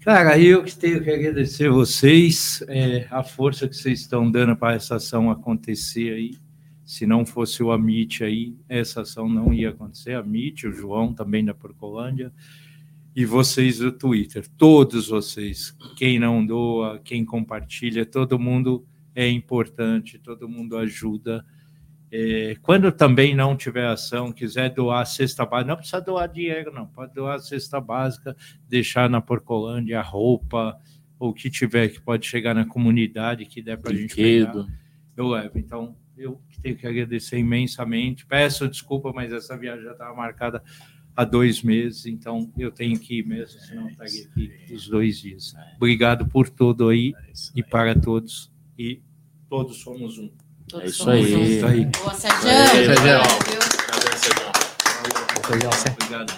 Cara, 0.02 0.40
eu 0.40 0.64
que 0.64 0.76
tenho 0.76 1.04
que 1.04 1.10
agradecer 1.10 1.70
vocês, 1.70 2.64
é, 2.70 3.08
a 3.12 3.24
força 3.24 3.68
que 3.68 3.76
vocês 3.76 4.00
estão 4.00 4.32
dando 4.32 4.56
para 4.56 4.76
essa 4.76 4.96
ação 4.96 5.30
acontecer 5.30 6.14
aí. 6.14 6.38
Se 6.86 7.06
não 7.06 7.26
fosse 7.26 7.62
o 7.62 7.72
Amit 7.72 8.24
aí, 8.24 8.56
essa 8.70 9.02
ação 9.02 9.28
não 9.28 9.54
ia 9.54 9.70
acontecer. 9.70 10.14
A 10.14 10.20
Amit, 10.20 10.66
o 10.66 10.72
João 10.72 11.14
também 11.14 11.44
da 11.44 11.54
Porcolândia 11.54 12.32
e 13.18 13.26
vocês 13.26 13.80
do 13.80 13.92
Twitter, 13.92 14.46
todos 14.60 15.08
vocês, 15.08 15.76
quem 15.96 16.20
não 16.20 16.46
doa, 16.46 17.02
quem 17.04 17.26
compartilha, 17.26 18.06
todo 18.06 18.38
mundo 18.38 18.86
é 19.16 19.28
importante, 19.28 20.20
todo 20.20 20.48
mundo 20.48 20.78
ajuda 20.78 21.44
É, 22.12 22.56
quando 22.62 22.92
também 22.92 23.36
não 23.36 23.56
tiver 23.56 23.86
ação, 23.86 24.32
quiser 24.32 24.70
doar 24.70 25.02
a 25.02 25.06
cesta 25.06 25.46
básica, 25.46 25.70
não 25.70 25.78
precisa 25.78 26.02
doar 26.02 26.28
dinheiro, 26.28 26.72
não. 26.72 26.88
Pode 26.88 27.14
doar 27.14 27.36
a 27.36 27.40
cesta 27.40 27.82
básica, 27.82 28.36
deixar 28.68 29.10
na 29.10 29.20
Porcolândia 29.20 30.00
a 30.00 30.04
roupa, 30.04 30.80
ou 31.20 31.30
o 31.30 31.34
que 31.34 31.50
tiver 31.50 31.90
que 31.90 32.00
pode 32.00 32.26
chegar 32.26 32.54
na 32.54 32.66
comunidade, 32.66 33.46
que 33.46 33.62
der 33.62 33.78
para 33.78 33.92
a 33.92 33.96
gente 33.96 34.16
pegar, 34.16 34.66
eu 35.16 35.28
levo. 35.28 35.58
Então, 35.58 35.98
eu 36.18 36.42
tenho 36.62 36.78
que 36.78 36.88
agradecer 36.88 37.38
imensamente. 37.38 38.26
Peço 38.26 38.68
desculpa, 38.68 39.12
mas 39.14 39.34
essa 39.34 39.58
viagem 39.58 39.84
já 39.84 39.92
estava 39.92 40.16
marcada 40.16 40.64
há 41.16 41.26
dois 41.26 41.64
meses, 41.64 42.06
então 42.06 42.52
eu 42.58 42.72
tenho 42.72 43.00
que 43.00 43.20
ir 43.20 43.26
mesmo, 43.26 43.60
senão 43.60 43.90
estaria 43.90 44.26
aqui 44.28 44.74
os 44.74 44.88
dois 44.88 45.20
dias. 45.20 45.56
Obrigado 45.76 46.28
por 46.28 46.48
tudo 46.48 46.90
aí 46.90 47.14
e 47.56 47.64
para 47.64 48.00
todos. 48.00 48.54
E 48.78 49.02
todos 49.50 49.78
somos 49.78 50.20
um. 50.20 50.32
É 50.74 50.86
isso 50.86 51.10
aí. 51.10 51.34
É 51.34 51.40
isso 51.40 51.66
aí. 51.66 51.86
Boa, 51.86 52.14
Sérgio. 52.14 52.48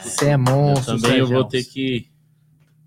Você 0.03 0.25
é 0.27 0.37
monstro. 0.37 0.95
Eu 0.95 1.01
também 1.01 1.17
eu 1.17 1.27
vou 1.27 1.43
ter 1.43 1.63
que 1.63 2.07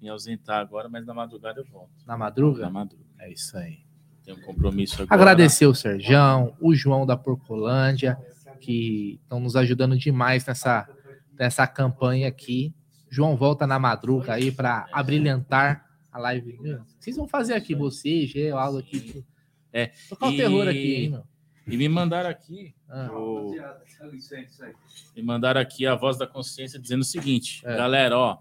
me 0.00 0.08
ausentar 0.08 0.60
agora, 0.60 0.88
mas 0.88 1.04
na 1.04 1.12
madrugada 1.12 1.60
eu 1.60 1.64
volto. 1.64 1.90
Na 2.06 2.16
madruga? 2.16 2.62
Na 2.62 2.70
madruga. 2.70 3.04
É 3.18 3.32
isso 3.32 3.56
aí. 3.56 3.80
Tem 4.24 4.32
um 4.34 4.40
compromisso 4.40 5.02
agora. 5.02 5.20
Agradecer 5.20 5.66
o 5.66 5.74
Serjão, 5.74 6.54
o 6.60 6.74
João 6.74 7.04
da 7.04 7.16
Porcolândia, 7.16 8.16
que 8.60 9.18
estão 9.22 9.40
nos 9.40 9.56
ajudando 9.56 9.98
demais 9.98 10.46
nessa, 10.46 10.88
nessa 11.36 11.66
campanha 11.66 12.28
aqui. 12.28 12.72
João 13.10 13.36
volta 13.36 13.66
na 13.66 13.80
madruga 13.80 14.34
aí 14.34 14.52
para 14.52 14.86
abrilhantar 14.92 15.84
a 16.10 16.18
live. 16.20 16.56
Vocês 17.00 17.16
vão 17.16 17.26
fazer 17.26 17.54
aqui, 17.54 17.74
você, 17.74 18.26
Gê, 18.26 18.50
algo 18.50 18.78
aqui. 18.78 19.24
É. 19.72 19.90
Tocar 20.08 20.28
o 20.28 20.36
terror 20.36 20.68
aqui, 20.68 20.94
hein, 20.94 21.10
meu? 21.10 21.31
E 21.66 21.76
me 21.76 21.88
mandaram 21.88 22.28
aqui. 22.28 22.74
Ah. 22.88 23.10
O... 23.12 23.54
Me 25.14 25.22
mandaram 25.22 25.60
aqui 25.60 25.86
a 25.86 25.94
voz 25.94 26.18
da 26.18 26.26
consciência 26.26 26.78
dizendo 26.78 27.02
o 27.02 27.04
seguinte: 27.04 27.62
é. 27.64 27.76
galera, 27.76 28.18
ó, 28.18 28.38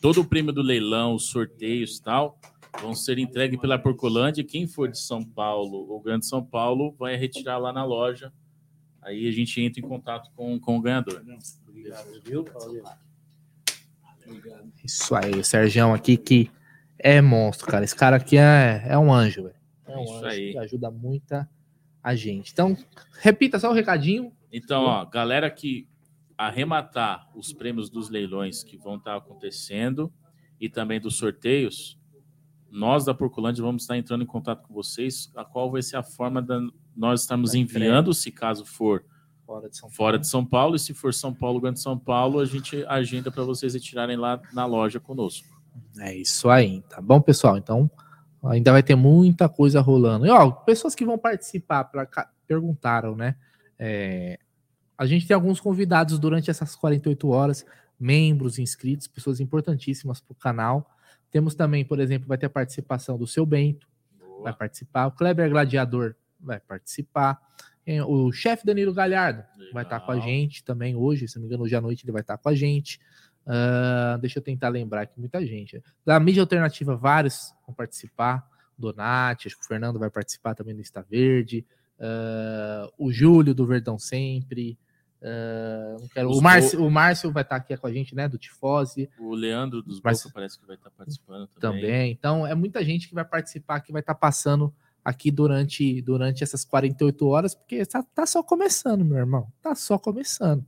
todo 0.00 0.20
o 0.20 0.24
prêmio 0.24 0.52
do 0.52 0.62
leilão, 0.62 1.14
os 1.14 1.28
sorteios 1.28 1.98
tal, 1.98 2.38
vão 2.80 2.94
ser 2.94 3.18
entregues 3.18 3.60
pela 3.60 3.78
Porcolândia. 3.78 4.44
Quem 4.44 4.66
for 4.66 4.88
de 4.88 4.98
São 4.98 5.24
Paulo 5.24 5.90
ou 5.90 6.00
Grande 6.00 6.26
São 6.26 6.44
Paulo 6.44 6.94
vai 6.98 7.16
retirar 7.16 7.58
lá 7.58 7.72
na 7.72 7.84
loja. 7.84 8.32
Aí 9.02 9.28
a 9.28 9.32
gente 9.32 9.60
entra 9.60 9.80
em 9.80 9.88
contato 9.88 10.30
com, 10.34 10.58
com 10.58 10.78
o 10.78 10.80
ganhador. 10.80 11.22
Isso 14.82 15.14
aí, 15.14 15.32
o 15.32 15.44
Sergião 15.44 15.92
aqui 15.92 16.16
que 16.16 16.50
é 16.98 17.20
monstro, 17.20 17.66
cara. 17.66 17.84
Esse 17.84 17.94
cara 17.94 18.16
aqui 18.16 18.38
é, 18.38 18.82
é 18.86 18.98
um 18.98 19.12
anjo, 19.12 19.42
velho. 19.42 19.54
É 19.86 19.96
um 19.96 20.04
Isso 20.04 20.14
anjo 20.14 20.26
aí. 20.26 20.52
que 20.52 20.58
ajuda 20.58 20.90
muita 20.90 21.48
a 22.04 22.14
gente. 22.14 22.52
Então, 22.52 22.76
repita 23.18 23.58
só 23.58 23.70
o 23.70 23.74
recadinho. 23.74 24.30
Então, 24.52 24.82
ó, 24.82 25.06
galera 25.06 25.50
que 25.50 25.88
arrematar 26.36 27.30
os 27.34 27.50
prêmios 27.52 27.88
dos 27.88 28.10
leilões 28.10 28.62
que 28.62 28.76
vão 28.76 28.96
estar 28.96 29.16
acontecendo 29.16 30.12
e 30.60 30.68
também 30.68 31.00
dos 31.00 31.16
sorteios, 31.16 31.98
nós 32.70 33.04
da 33.04 33.14
Porcolândia 33.14 33.64
vamos 33.64 33.84
estar 33.84 33.96
entrando 33.96 34.22
em 34.22 34.26
contato 34.26 34.66
com 34.66 34.74
vocês, 34.74 35.32
a 35.34 35.44
qual 35.44 35.70
vai 35.70 35.80
ser 35.80 35.96
a 35.96 36.02
forma 36.02 36.42
de 36.42 36.70
nós 36.94 37.22
estarmos 37.22 37.54
enviando, 37.54 38.12
se 38.12 38.30
caso 38.30 38.66
for 38.66 39.04
fora 39.46 39.70
de, 39.70 39.78
fora 39.94 40.18
de 40.18 40.28
São 40.28 40.44
Paulo, 40.44 40.76
e 40.76 40.78
se 40.78 40.92
for 40.92 41.14
São 41.14 41.32
Paulo, 41.32 41.60
Grande 41.60 41.80
São 41.80 41.98
Paulo, 41.98 42.40
a 42.40 42.44
gente 42.44 42.84
agenda 42.86 43.30
para 43.30 43.44
vocês 43.44 43.74
retirarem 43.74 44.16
lá 44.16 44.40
na 44.52 44.66
loja 44.66 45.00
conosco. 45.00 45.46
É 45.98 46.14
isso 46.14 46.50
aí, 46.50 46.82
tá 46.82 47.00
bom, 47.00 47.20
pessoal? 47.20 47.56
Então, 47.56 47.90
ainda 48.46 48.72
vai 48.72 48.82
ter 48.82 48.94
muita 48.94 49.48
coisa 49.48 49.80
rolando. 49.80 50.26
E, 50.26 50.30
ó, 50.30 50.50
pessoas 50.50 50.94
que 50.94 51.04
vão 51.04 51.18
participar, 51.18 51.84
pra, 51.84 52.06
perguntaram, 52.46 53.16
né? 53.16 53.36
É, 53.78 54.38
a 54.96 55.06
gente 55.06 55.26
tem 55.26 55.34
alguns 55.34 55.60
convidados 55.60 56.18
durante 56.18 56.50
essas 56.50 56.76
48 56.76 57.28
horas, 57.28 57.66
membros, 57.98 58.58
inscritos, 58.58 59.06
pessoas 59.06 59.40
importantíssimas 59.40 60.20
para 60.20 60.32
o 60.32 60.36
canal. 60.36 60.90
Temos 61.30 61.54
também, 61.54 61.84
por 61.84 61.98
exemplo, 61.98 62.28
vai 62.28 62.38
ter 62.38 62.46
a 62.46 62.50
participação 62.50 63.18
do 63.18 63.26
seu 63.26 63.44
Bento, 63.44 63.88
Boa. 64.18 64.44
vai 64.44 64.52
participar, 64.52 65.06
o 65.06 65.12
Kleber 65.12 65.50
Gladiador 65.50 66.14
vai 66.38 66.60
participar, 66.60 67.40
o 68.06 68.32
chefe 68.32 68.64
Danilo 68.64 68.94
Galhardo 68.94 69.44
Legal. 69.56 69.74
vai 69.74 69.82
estar 69.82 70.00
com 70.00 70.12
a 70.12 70.18
gente 70.18 70.64
também 70.64 70.94
hoje, 70.96 71.28
se 71.28 71.36
não 71.36 71.42
me 71.42 71.48
engano, 71.48 71.64
hoje 71.64 71.74
à 71.74 71.80
noite 71.80 72.04
ele 72.04 72.12
vai 72.12 72.22
estar 72.22 72.38
com 72.38 72.48
a 72.48 72.54
gente. 72.54 73.00
Uh, 73.46 74.18
deixa 74.18 74.38
eu 74.38 74.42
tentar 74.42 74.68
lembrar 74.68 75.02
aqui, 75.02 75.18
muita 75.18 75.44
gente. 75.44 75.82
Da 76.04 76.18
mídia 76.18 76.42
alternativa, 76.42 76.96
vários 76.96 77.54
vão 77.66 77.74
participar. 77.74 78.46
Donati, 78.76 79.46
acho 79.46 79.56
que 79.56 79.64
o 79.64 79.68
Fernando 79.68 79.98
vai 79.98 80.10
participar 80.10 80.54
também 80.54 80.74
do 80.74 80.80
Está 80.80 81.02
Verde. 81.02 81.64
Uh, 81.98 82.90
o 82.98 83.12
Júlio 83.12 83.54
do 83.54 83.66
Verdão 83.66 83.98
Sempre. 83.98 84.78
Uh, 85.22 86.08
quero... 86.12 86.30
o, 86.30 86.42
Márcio, 86.42 86.84
o 86.84 86.90
Márcio 86.90 87.32
vai 87.32 87.42
estar 87.42 87.56
aqui 87.56 87.76
com 87.76 87.86
a 87.86 87.92
gente, 87.92 88.14
né? 88.14 88.28
Do 88.28 88.36
Tifose. 88.36 89.08
O 89.18 89.34
Leandro 89.34 89.80
dos 89.82 90.00
Márcio... 90.00 90.30
parece 90.32 90.58
que 90.58 90.66
vai 90.66 90.76
estar 90.76 90.90
participando 90.90 91.46
também. 91.58 91.80
Também. 91.80 92.12
Então, 92.12 92.46
é 92.46 92.54
muita 92.54 92.84
gente 92.84 93.08
que 93.08 93.14
vai 93.14 93.24
participar, 93.24 93.80
que 93.80 93.92
vai 93.92 94.00
estar 94.00 94.14
passando 94.14 94.74
aqui 95.04 95.30
durante, 95.30 96.00
durante 96.02 96.42
essas 96.42 96.64
48 96.64 97.26
horas, 97.26 97.54
porque 97.54 97.84
tá, 97.84 98.02
tá 98.02 98.26
só 98.26 98.42
começando, 98.42 99.04
meu 99.04 99.18
irmão. 99.18 99.46
Tá 99.62 99.74
só 99.74 99.98
começando. 99.98 100.64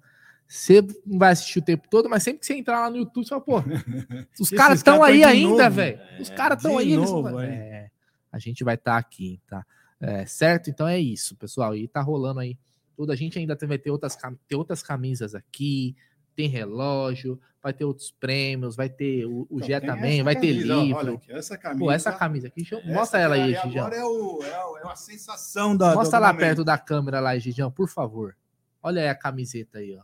Você 0.49 0.81
não 1.05 1.19
vai 1.19 1.33
assistir 1.33 1.59
o 1.59 1.63
tempo 1.63 1.89
todo, 1.91 2.09
mas 2.09 2.23
sempre 2.23 2.41
que 2.41 2.47
você 2.47 2.55
entrar 2.55 2.81
lá 2.81 2.91
no 2.91 2.99
YouTube, 2.99 3.25
você 3.25 3.31
fala, 3.31 3.41
pô, 3.41 3.57
os 4.41 4.51
caras 4.51 4.79
estão 4.79 5.03
aí 5.03 5.25
ainda, 5.25 5.69
velho. 5.69 5.99
É, 5.99 6.23
os 6.23 6.31
caras 6.31 6.59
estão 6.59 6.79
aí. 6.79 6.97
Novo, 6.97 7.41
eles... 7.41 7.51
é, 7.51 7.91
a 8.31 8.39
gente 8.39 8.63
vai 8.63 8.77
estar 8.77 8.93
tá 8.93 8.99
aqui, 8.99 9.41
tá? 9.47 9.67
É, 10.01 10.25
certo? 10.27 10.71
Então 10.71 10.87
é 10.87 10.99
isso, 10.99 11.35
pessoal. 11.37 11.75
E 11.75 11.89
tá 11.89 12.01
rolando 12.01 12.41
aí 12.41 12.59
tudo. 12.97 13.13
A 13.13 13.17
gente 13.17 13.39
ainda 13.39 13.57
vai 13.67 13.79
ter 13.79 13.91
outras, 13.91 14.17
ter 14.47 14.55
outras 14.55 14.83
camisas 14.83 15.35
aqui, 15.35 15.97
tem 16.35 16.49
relógio, 16.49 17.41
vai 17.63 17.73
ter 17.73 17.85
outros 17.85 18.13
prêmios, 18.13 18.77
vai 18.77 18.89
ter 18.89 19.27
o, 19.27 19.47
o 19.51 19.61
Gé 19.61 19.81
também, 19.81 20.23
vai 20.23 20.35
camisa, 20.35 20.55
ter 20.55 20.63
livro. 20.63 20.99
Olha 20.99 21.15
aqui, 21.15 21.33
essa 21.33 21.59
camisa. 21.59 21.85
Pô, 21.85 21.91
essa 21.91 22.13
camisa 22.13 22.47
aqui, 22.49 22.63
mostra 22.85 23.21
ela 23.21 23.35
aí, 23.35 23.55
Gigião. 23.55 23.87
Agora 23.87 23.97
é, 23.97 24.05
o, 24.05 24.43
é, 24.43 24.81
é 24.83 24.85
uma 24.85 24.97
sensação 24.97 25.77
da. 25.77 25.95
Mostra 25.95 26.19
lá 26.19 26.29
momento. 26.29 26.41
perto 26.41 26.65
da 26.65 26.79
câmera 26.79 27.21
lá, 27.21 27.37
Gigião, 27.39 27.71
por 27.71 27.89
favor. 27.89 28.37
Olha 28.83 29.03
aí 29.03 29.09
a 29.09 29.15
camiseta 29.15 29.79
aí, 29.79 29.97
ó. 29.97 30.03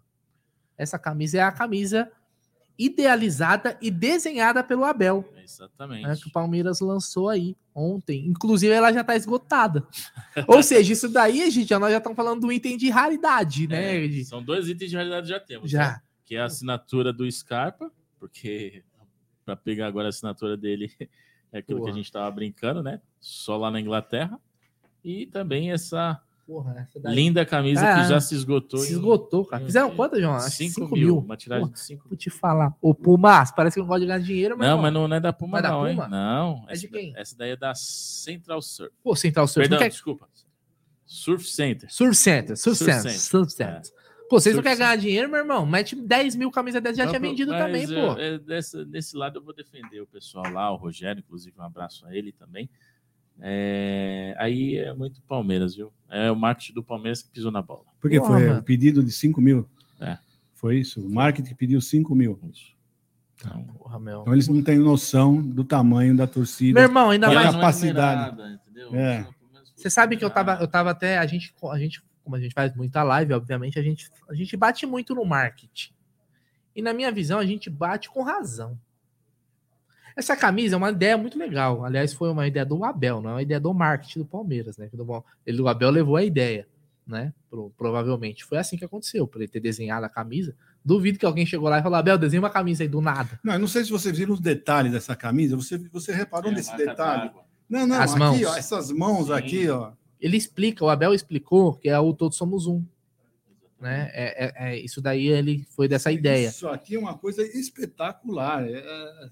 Essa 0.83 0.99
camisa 0.99 1.39
é 1.39 1.43
a 1.43 1.53
camisa 1.53 2.11
idealizada 2.79 3.79
e 3.81 3.91
desenhada 3.91 4.63
pelo 4.65 4.85
Abel. 4.85 5.29
Exatamente. 5.43 6.07
Né, 6.07 6.17
que 6.17 6.29
o 6.29 6.33
Palmeiras 6.33 6.81
lançou 6.81 7.29
aí 7.29 7.57
ontem. 7.75 8.27
Inclusive, 8.27 8.73
ela 8.73 8.93
já 8.93 9.03
está 9.03 9.15
esgotada. 9.15 9.87
Ou 10.47 10.63
seja, 10.63 10.93
isso 10.93 11.09
daí, 11.09 11.51
gente, 11.51 11.75
nós 11.75 11.91
já 11.91 11.99
estamos 11.99 12.17
falando 12.17 12.41
do 12.41 12.53
item 12.53 12.77
de 12.77 12.91
raridade, 12.91 13.67
né? 13.67 14.05
É, 14.05 14.25
são 14.25 14.43
dois 14.43 14.69
itens 14.69 14.91
de 14.91 14.97
raridade 14.97 15.29
já 15.29 15.41
temos. 15.41 15.71
Já. 15.71 15.93
Né? 15.93 16.01
Que 16.25 16.37
é 16.37 16.41
a 16.41 16.47
assinatura 16.47 17.13
do 17.13 17.31
Scarpa, 17.31 17.91
porque 18.19 18.83
para 19.45 19.57
pegar 19.57 19.87
agora 19.87 20.09
a 20.09 20.11
assinatura 20.11 20.57
dele 20.57 20.91
é 21.53 21.59
aquilo 21.59 21.79
Porra. 21.79 21.91
que 21.91 21.95
a 21.95 21.97
gente 21.97 22.07
estava 22.07 22.31
brincando, 22.31 22.83
né? 22.83 23.01
Só 23.21 23.57
lá 23.57 23.71
na 23.71 23.81
Inglaterra. 23.81 24.41
E 25.05 25.27
também 25.27 25.73
essa 25.73 26.21
Porra, 26.53 26.87
Linda 27.07 27.47
camisa 27.47 27.83
é, 27.83 27.95
que 27.95 28.09
já 28.11 28.21
se 28.21 28.35
esgotou. 28.35 28.79
Se 28.81 28.93
esgotou, 28.93 29.47
cara. 29.47 29.65
Fizeram 29.65 29.97
quantas, 29.97 30.21
João? 30.21 30.39
5 30.39 30.81
mil, 30.81 30.91
mil. 30.91 31.19
Uma 31.21 31.35
tiragem 31.35 31.65
Porra, 31.65 31.75
de 31.75 31.81
5 31.81 32.09
Vou 32.11 32.19
te 32.19 32.29
falar. 32.29 32.77
O 32.79 32.95
Puma, 32.95 33.43
parece 33.57 33.77
que 33.77 33.81
não 33.81 33.87
gosta 33.87 34.01
de 34.01 34.07
ganhar 34.07 34.19
dinheiro, 34.19 34.59
mas. 34.59 34.69
Não, 34.69 34.77
não, 34.77 34.83
mas 34.83 34.93
não 34.93 35.17
é 35.17 35.19
da 35.19 35.33
Puma, 35.33 35.61
é 35.61 35.63
não, 35.63 35.71
da 35.71 35.89
Puma? 35.89 36.05
hein? 36.05 36.11
Não. 36.11 36.65
É 36.69 36.73
essa, 36.73 36.81
de 36.83 36.89
quem? 36.89 37.15
Essa 37.17 37.39
daí 37.39 37.51
é 37.53 37.57
da 37.57 37.75
Central 37.75 38.61
Surf. 38.61 38.93
Pô, 39.03 39.17
Central 39.17 39.49
Surf. 39.49 39.67
Perdão, 39.67 39.79
quer... 39.79 39.89
desculpa. 39.89 40.29
Surf 41.07 41.49
Center. 41.49 41.91
Surf 41.91 42.15
Center. 42.15 42.55
Surf, 42.55 42.77
Surf 42.77 42.93
Center. 42.93 43.19
Surf 43.19 43.53
Center. 43.53 43.77
É. 43.77 44.03
Pô, 44.29 44.39
vocês 44.39 44.55
não 44.55 44.63
querem 44.63 44.79
ganhar 44.79 44.97
dinheiro, 44.97 45.31
meu 45.31 45.39
irmão? 45.39 45.65
Mete 45.65 45.97
10 45.97 46.37
mil 46.37 46.51
camisas 46.51 46.83
dessas, 46.83 46.99
já 46.99 47.07
tinha 47.07 47.21
vendido 47.21 47.53
também, 47.53 47.87
pô. 47.87 48.19
É, 48.19 48.39
dessa, 48.39 48.85
desse 48.85 49.17
lado 49.17 49.39
eu 49.39 49.43
vou 49.43 49.55
defender 49.55 50.03
o 50.03 50.07
pessoal 50.07 50.51
lá, 50.51 50.71
o 50.71 50.77
Rogério, 50.77 51.21
inclusive 51.21 51.55
um 51.59 51.63
abraço 51.63 52.05
a 52.07 52.15
ele 52.15 52.31
também. 52.31 52.69
É, 53.41 54.35
aí 54.39 54.77
é 54.77 54.95
muito 54.95 55.23
Palmeiras, 55.23 55.75
viu? 55.75 55.93
É 56.09 56.31
o 56.31 56.37
marketing 56.37 56.75
do 56.75 56.85
Palmeiras 56.85 57.23
que 57.23 57.31
pisou 57.31 57.51
na 57.51 57.63
bola. 57.63 57.85
Porque 58.01 58.19
Porra, 58.19 58.39
foi 58.39 58.51
o 58.51 58.63
pedido 58.63 59.03
de 59.03 59.11
5 59.11 59.41
mil. 59.41 59.69
É. 60.01 60.19
Foi 60.55 60.79
isso. 60.79 61.05
O 61.05 61.11
marketing 61.13 61.55
pediu 61.55 61.81
5 61.81 62.15
mil. 62.15 62.39
Isso. 62.53 62.73
Então, 63.35 63.65
Porra, 63.65 63.99
então, 64.01 64.33
eles 64.33 64.47
não 64.47 64.63
têm 64.63 64.79
noção 64.79 65.43
do 65.43 65.65
tamanho 65.65 66.17
da 66.17 66.27
torcida. 66.27 66.81
Meu 66.81 66.89
irmão, 66.89 67.11
ainda 67.11 67.33
mais 67.33 67.51
capacidade. 67.51 68.61
É. 68.93 69.27
Você 69.75 69.91
sabe 69.91 70.17
que 70.17 70.25
eu 70.25 70.31
tava, 70.31 70.59
eu 70.61 70.69
tava 70.69 70.91
até 70.91 71.19
a 71.19 71.27
gente, 71.27 71.53
a 71.71 71.79
gente, 71.79 72.01
como 72.23 72.37
a 72.37 72.41
gente 72.41 72.55
faz 72.55 72.75
muita 72.77 73.03
live, 73.03 73.33
obviamente 73.33 73.79
a 73.79 73.83
gente, 73.83 74.09
a 74.29 74.35
gente 74.35 74.57
bate 74.57 74.87
muito 74.87 75.15
no 75.15 75.25
marketing. 75.25 75.93
E 76.75 76.81
na 76.81 76.93
minha 76.93 77.11
visão 77.11 77.39
a 77.39 77.45
gente 77.45 77.69
bate 77.69 78.09
com 78.09 78.23
razão. 78.23 78.79
Essa 80.17 80.37
camisa 80.37 80.75
é 80.75 80.79
uma 80.79 80.91
ideia 80.91 81.17
muito 81.17 81.39
legal. 81.39 81.85
Aliás, 81.85 82.13
foi 82.13 82.31
uma 82.31 82.47
ideia 82.47 82.65
do 82.65 82.85
Abel, 82.85 83.21
não 83.21 83.31
é 83.31 83.33
uma 83.35 83.43
ideia 83.43 83.61
do 83.61 83.73
marketing 83.73 84.21
do 84.21 84.25
Palmeiras, 84.27 84.77
né? 84.77 84.91
Ele, 85.47 85.63
o 85.63 85.69
Abel 85.69 85.91
levou 85.91 86.17
a 86.17 86.25
ideia, 86.25 86.67
né? 87.07 87.33
Pro, 87.49 87.73
provavelmente. 87.77 88.45
Foi 88.45 88.59
assim 88.59 88.77
que 88.77 88.85
aconteceu, 88.85 89.27
para 89.27 89.41
ele 89.41 89.49
ter 89.49 89.61
desenhado 89.61 90.05
a 90.05 90.09
camisa. 90.09 90.55
Duvido 90.85 91.19
que 91.19 91.27
alguém 91.27 91.47
chegou 91.47 91.69
lá 91.69 91.79
e 91.79 91.83
falou: 91.83 91.97
Abel, 91.97 92.19
desenha 92.19 92.43
uma 92.43 92.51
camisa 92.51 92.83
aí 92.83 92.89
do 92.89 93.01
nada. 93.01 93.39
Não, 93.43 93.55
eu 93.55 93.59
não 93.59 93.69
sei 93.69 93.85
se 93.85 93.91
vocês 93.91 94.17
viram 94.17 94.35
os 94.35 94.41
detalhes 94.41 94.93
dessa 94.93 95.15
camisa. 95.15 95.57
Você, 95.57 95.79
você 95.79 96.13
reparou 96.13 96.51
é, 96.51 96.55
nesse 96.55 96.77
detalhe? 96.77 97.31
Não, 97.69 97.87
não, 97.87 98.01
As 98.01 98.11
aqui, 98.11 98.19
mãos. 98.19 98.43
ó, 98.45 98.57
essas 98.57 98.91
mãos 98.91 99.27
Sim. 99.29 99.33
aqui, 99.33 99.69
ó. 99.71 99.93
ele 100.21 100.37
explica, 100.37 100.85
o 100.85 100.91
Abel 100.91 101.15
explicou 101.15 101.75
que 101.75 101.89
é 101.89 101.99
o 101.99 102.13
Todos 102.13 102.37
Somos 102.37 102.67
Um. 102.67 102.85
Né? 103.81 104.11
É, 104.13 104.45
é, 104.45 104.53
é 104.57 104.79
isso 104.79 105.01
daí 105.01 105.27
ele 105.27 105.67
foi 105.71 105.89
dessa 105.89 106.13
ideia. 106.13 106.49
Isso 106.49 106.69
aqui 106.69 106.95
é 106.95 106.99
uma 106.99 107.17
coisa 107.19 107.43
espetacular. 107.43 108.65
É, 108.65 108.75
é 108.75 109.31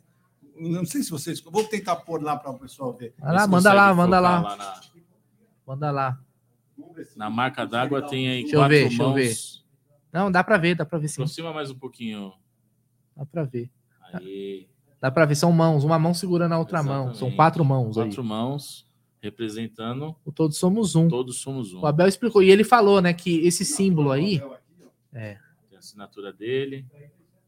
não 0.69 0.85
sei 0.85 1.03
se 1.03 1.11
vocês. 1.11 1.41
Vou 1.41 1.65
tentar 1.65 1.97
pôr 1.97 2.23
lá 2.23 2.37
para 2.37 2.51
o 2.51 2.59
pessoal 2.59 2.93
ver. 2.93 3.15
Vai 3.19 3.35
lá, 3.35 3.47
manda 3.47 3.73
lá, 3.73 3.95
manda 3.95 4.21
lá. 4.21 4.41
lá 4.41 4.57
na... 4.57 4.81
Manda 5.67 5.91
lá. 5.91 6.21
Na 7.17 7.31
marca 7.31 7.65
d'água 7.65 8.03
tem 8.03 8.29
aí 8.29 8.43
deixa 8.43 8.57
quatro 8.57 8.75
eu 8.75 8.89
ver, 8.89 8.97
mãos. 8.97 9.15
Deixa 9.15 9.31
eu 9.31 9.61
ver. 9.61 9.61
Não, 10.13 10.31
dá 10.31 10.43
para 10.43 10.59
ver, 10.59 10.75
dá 10.75 10.85
para 10.85 10.99
ver 10.99 11.09
sim. 11.09 11.23
Aproxima 11.23 11.53
mais 11.53 11.71
um 11.71 11.79
pouquinho. 11.79 12.33
Dá 13.17 13.25
para 13.25 13.45
ver. 13.45 13.71
Aí. 14.13 14.69
Dá 15.01 15.11
para 15.11 15.25
ver, 15.25 15.35
são 15.35 15.53
mãos, 15.53 15.85
uma 15.85 15.99
mão 15.99 16.13
segurando 16.13 16.53
a 16.53 16.59
outra 16.59 16.81
Exatamente. 16.81 17.07
mão. 17.07 17.15
São 17.15 17.31
quatro 17.31 17.65
mãos 17.65 17.95
quatro 17.95 18.03
aí. 18.03 18.09
Quatro 18.09 18.25
mãos 18.25 18.87
representando 19.23 20.17
o 20.25 20.33
Todos 20.33 20.57
Somos 20.57 20.97
Um. 20.97 21.09
Todos 21.09 21.39
Somos 21.39 21.73
Um. 21.73 21.81
O 21.81 21.87
Abel 21.87 22.09
explicou, 22.09 22.43
e 22.43 22.51
ele 22.51 22.65
falou, 22.65 23.01
né, 23.01 23.13
que 23.13 23.47
esse 23.47 23.65
símbolo 23.65 24.11
aí. 24.11 24.43
É. 25.13 25.39
Tem 25.69 25.77
a 25.77 25.79
assinatura 25.79 26.33
dele. 26.33 26.87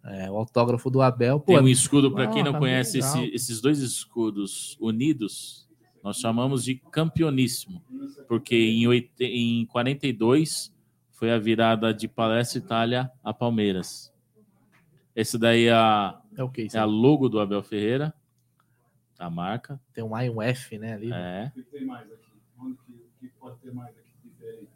É, 0.04 0.30
o 0.30 0.36
autógrafo 0.36 0.90
do 0.90 1.00
Abel. 1.00 1.38
Pô, 1.38 1.52
Tem 1.52 1.62
um 1.62 1.68
escudo, 1.68 2.12
para 2.12 2.26
quem 2.26 2.42
não 2.42 2.52
tá 2.52 2.58
conhece 2.58 2.98
esse, 2.98 3.24
esses 3.32 3.60
dois 3.60 3.78
escudos 3.78 4.76
unidos, 4.80 5.68
nós 6.02 6.16
chamamos 6.18 6.64
de 6.64 6.74
campeoníssimo, 6.90 7.80
porque 8.26 8.56
em, 8.56 8.86
8, 8.86 9.10
em 9.20 9.64
42 9.66 10.74
foi 11.12 11.30
a 11.30 11.38
virada 11.38 11.94
de 11.94 12.08
Palestra 12.08 12.58
Itália 12.58 13.10
a 13.22 13.32
Palmeiras. 13.32 14.12
Esse 15.14 15.38
daí 15.38 15.66
é 15.66 15.72
a, 15.72 16.20
é, 16.36 16.42
okay, 16.42 16.68
é 16.72 16.78
a 16.78 16.84
logo 16.84 17.28
do 17.28 17.38
Abel 17.38 17.62
Ferreira, 17.62 18.12
a 19.18 19.30
marca. 19.30 19.80
Tem 19.94 20.02
um 20.02 20.16
A 20.16 20.24
e 20.24 20.30
um 20.30 20.42
F, 20.42 20.78
né? 20.78 20.94
Ali. 20.94 21.12
É. 21.12 21.52
tem 21.70 21.86
mais 21.86 22.10
aqui? 22.10 22.32
Onde 22.58 22.76
que, 23.20 23.28
pode 23.38 23.56
ter 23.60 23.72
mais 23.72 23.90
aqui? 23.90 24.02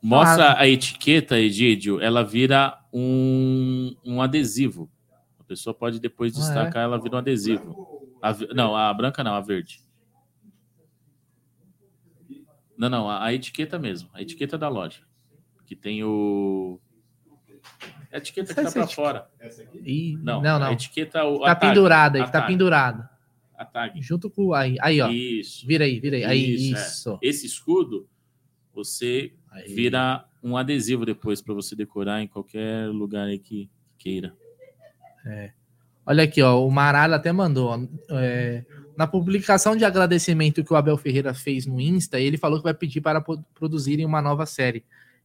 Mostra 0.00 0.52
ah, 0.52 0.60
a 0.60 0.68
etiqueta, 0.68 1.36
Egídio, 1.36 2.00
ela 2.00 2.22
vira 2.22 2.78
um, 2.92 3.96
um 4.04 4.22
adesivo. 4.22 4.88
A 5.46 5.48
pessoa 5.48 5.72
pode 5.72 6.00
depois 6.00 6.34
destacar, 6.34 6.78
ah, 6.78 6.80
é? 6.80 6.84
ela 6.84 7.00
vira 7.00 7.14
um 7.14 7.18
adesivo. 7.20 8.18
A, 8.20 8.34
não, 8.52 8.74
a 8.74 8.92
branca 8.92 9.22
não, 9.22 9.32
a 9.32 9.40
verde. 9.40 9.80
Não, 12.76 12.88
não, 12.88 13.08
a, 13.08 13.24
a 13.24 13.32
etiqueta 13.32 13.78
mesmo, 13.78 14.10
a 14.12 14.20
etiqueta 14.20 14.58
da 14.58 14.68
loja. 14.68 15.02
Que 15.64 15.76
tem 15.76 16.02
o. 16.02 16.80
A 18.12 18.18
etiqueta 18.18 18.52
que 18.52 18.60
tá 18.60 18.72
para 18.72 18.88
fora. 18.88 19.30
Essa 19.38 19.62
aqui? 19.62 20.18
não, 20.20 20.42
não, 20.42 20.58
não. 20.58 20.66
A 20.66 20.72
etiqueta. 20.72 21.24
O, 21.24 21.38
tá 21.40 21.54
pendurada 21.54 22.18
aí, 22.18 22.28
tá 22.28 22.42
pendurada. 22.42 23.08
A 23.56 23.64
tag. 23.64 24.02
Junto 24.02 24.28
com. 24.28 24.52
Aí, 24.52 24.76
aí 24.80 25.00
ó. 25.00 25.08
Isso. 25.08 25.64
Vira 25.64 25.84
aí, 25.84 26.00
vira 26.00 26.16
aí. 26.16 26.24
aí 26.24 26.72
isso. 26.72 27.12
É. 27.22 27.28
Esse 27.28 27.46
escudo, 27.46 28.08
você 28.74 29.32
aí. 29.48 29.72
vira 29.72 30.24
um 30.42 30.56
adesivo 30.56 31.06
depois 31.06 31.40
para 31.40 31.54
você 31.54 31.76
decorar 31.76 32.20
em 32.20 32.26
qualquer 32.26 32.88
lugar 32.88 33.28
aí 33.28 33.38
que 33.38 33.70
queira. 33.96 34.36
É. 35.26 35.50
Olha 36.06 36.22
aqui, 36.22 36.40
ó. 36.40 36.64
O 36.64 36.70
Maralho 36.70 37.14
até 37.14 37.32
mandou. 37.32 37.88
É, 38.10 38.64
na 38.96 39.06
publicação 39.06 39.76
de 39.76 39.84
agradecimento 39.84 40.64
que 40.64 40.72
o 40.72 40.76
Abel 40.76 40.96
Ferreira 40.96 41.34
fez 41.34 41.66
no 41.66 41.80
Insta, 41.80 42.18
ele 42.20 42.38
falou 42.38 42.58
que 42.58 42.64
vai 42.64 42.74
pedir 42.74 43.00
para 43.00 43.20
produzirem 43.20 44.06
uma 44.06 44.22
nova 44.22 44.46
série. 44.46 44.84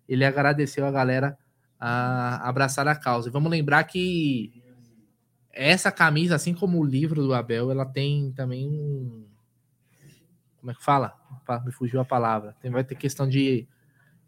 Ele 0.10 0.26
agradeceu 0.26 0.86
a 0.86 0.92
galera 0.92 1.38
a 1.80 2.50
abraçar 2.50 2.88
a 2.88 2.96
causa. 2.96 3.30
E 3.30 3.32
vamos 3.32 3.52
lembrar 3.52 3.84
que 3.84 4.52
essa 5.54 5.92
camisa, 5.92 6.36
assim 6.36 6.54
como 6.54 6.80
o 6.80 6.86
livro 6.86 7.22
do 7.22 7.34
Abel, 7.34 7.72
ela 7.72 7.86
tem 7.86 8.32
também 8.32 8.68
um. 8.68 9.26
Como 10.60 10.72
é 10.72 10.76
que 10.76 10.84
fala? 10.84 11.14
Me 11.66 11.72
fugiu 11.72 12.00
a 12.00 12.06
palavra. 12.06 12.56
Tem, 12.62 12.72
vai 12.72 12.84
ter 12.84 12.96
questão 12.96 13.28
de 13.28 13.68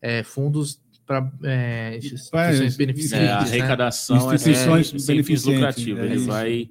é, 0.01 0.23
fundos 0.23 0.82
para 1.05 1.31
é, 1.43 1.97
instituições 1.97 2.77
beneficentes. 2.77 3.13
É, 3.13 3.31
a 3.31 3.41
né? 3.41 3.47
arrecadação 3.47 4.27
né? 4.27 4.35
instituições 4.35 5.09
é, 5.09 5.51
lucrativos. 5.51 6.01
É 6.01 6.05
ele 6.05 6.17
vai 6.19 6.69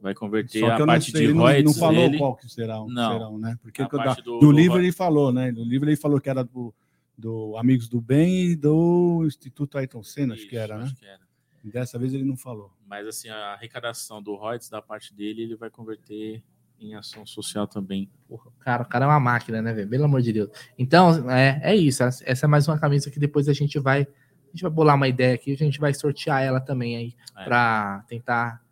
vai 0.00 0.14
converter 0.14 0.64
a 0.64 0.84
parte 0.84 1.12
sei, 1.12 1.28
de 1.28 1.32
royalties. 1.32 1.64
Não 1.64 1.74
falou 1.74 2.06
dele. 2.06 2.18
qual 2.18 2.36
que 2.36 2.48
será, 2.48 2.74
não, 2.88 3.12
serão, 3.12 3.38
né? 3.38 3.56
Porque 3.62 3.86
da, 3.86 4.14
do, 4.14 4.40
do, 4.40 4.50
livro 4.50 4.78
ele 4.78 4.90
falou, 4.90 5.32
né? 5.32 5.52
No 5.52 5.62
livro 5.62 5.88
ele 5.88 5.96
falou 5.96 6.20
que 6.20 6.28
era 6.28 6.42
do, 6.42 6.74
do 7.16 7.56
Amigos 7.56 7.88
do 7.88 8.00
Bem 8.00 8.46
e 8.46 8.56
do 8.56 9.22
Instituto 9.24 9.78
Ayrton 9.78 10.02
Senna, 10.02 10.34
Isso, 10.34 10.42
acho 10.42 10.50
que 10.50 10.56
era, 10.56 10.76
né? 10.76 10.92
Que 10.98 11.06
era. 11.06 11.20
Dessa 11.62 11.96
vez 11.96 12.12
ele 12.12 12.24
não 12.24 12.36
falou. 12.36 12.72
Mas 12.84 13.06
assim, 13.06 13.28
a 13.28 13.52
arrecadação 13.52 14.20
do 14.20 14.34
royalties 14.34 14.68
da 14.68 14.82
parte 14.82 15.14
dele, 15.14 15.42
ele 15.42 15.54
vai 15.54 15.70
converter 15.70 16.42
em 16.82 16.94
ação 16.94 17.24
social 17.24 17.66
também. 17.66 18.10
Porra, 18.28 18.50
cara, 18.60 18.82
o 18.82 18.86
cara 18.86 19.04
é 19.04 19.08
uma 19.08 19.20
máquina, 19.20 19.62
né, 19.62 19.72
velho? 19.72 19.88
Pelo 19.88 20.04
amor 20.04 20.22
de 20.22 20.32
Deus. 20.32 20.50
Então, 20.78 21.30
é, 21.30 21.60
é 21.62 21.76
isso. 21.76 22.02
Essa 22.02 22.46
é 22.46 22.48
mais 22.48 22.66
uma 22.68 22.78
camisa 22.78 23.10
que 23.10 23.18
depois 23.18 23.48
a 23.48 23.52
gente 23.52 23.78
vai. 23.78 24.02
A 24.02 24.50
gente 24.52 24.62
vai 24.62 24.70
bolar 24.70 24.96
uma 24.96 25.08
ideia 25.08 25.34
aqui, 25.34 25.52
a 25.52 25.56
gente 25.56 25.80
vai 25.80 25.94
sortear 25.94 26.42
ela 26.42 26.60
também 26.60 26.96
aí 26.96 27.14
é. 27.38 27.44
para 27.44 28.04
tentar 28.06 28.62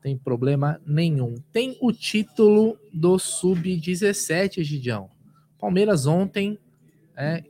tem 0.01 0.17
problema 0.17 0.81
nenhum. 0.87 1.35
Tem 1.53 1.77
o 1.81 1.93
título 1.93 2.79
do 2.93 3.19
Sub-17, 3.19 4.63
Gidião. 4.63 5.11
Palmeiras 5.59 6.07
ontem 6.07 6.59
é, 7.15 7.45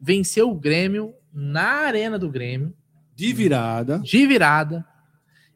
venceu 0.00 0.50
o 0.50 0.54
Grêmio 0.54 1.12
na 1.32 1.86
Arena 1.86 2.18
do 2.18 2.30
Grêmio. 2.30 2.72
De 3.16 3.32
virada. 3.32 3.98
De 3.98 4.26
virada. 4.26 4.86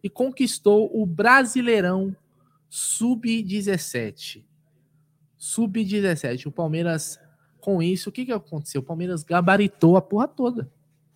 E 0.06 0.10
conquistou 0.10 0.90
o 0.92 1.04
Brasileirão 1.04 2.14
Sub-17. 2.68 4.44
Sub-17. 5.36 6.46
O 6.46 6.52
Palmeiras, 6.52 7.18
com 7.60 7.82
isso, 7.82 8.10
o 8.10 8.12
que, 8.12 8.26
que 8.26 8.32
aconteceu? 8.32 8.80
O 8.80 8.84
Palmeiras 8.84 9.22
gabaritou 9.22 9.96
a 9.96 10.02
porra 10.02 10.28
toda. 10.28 10.70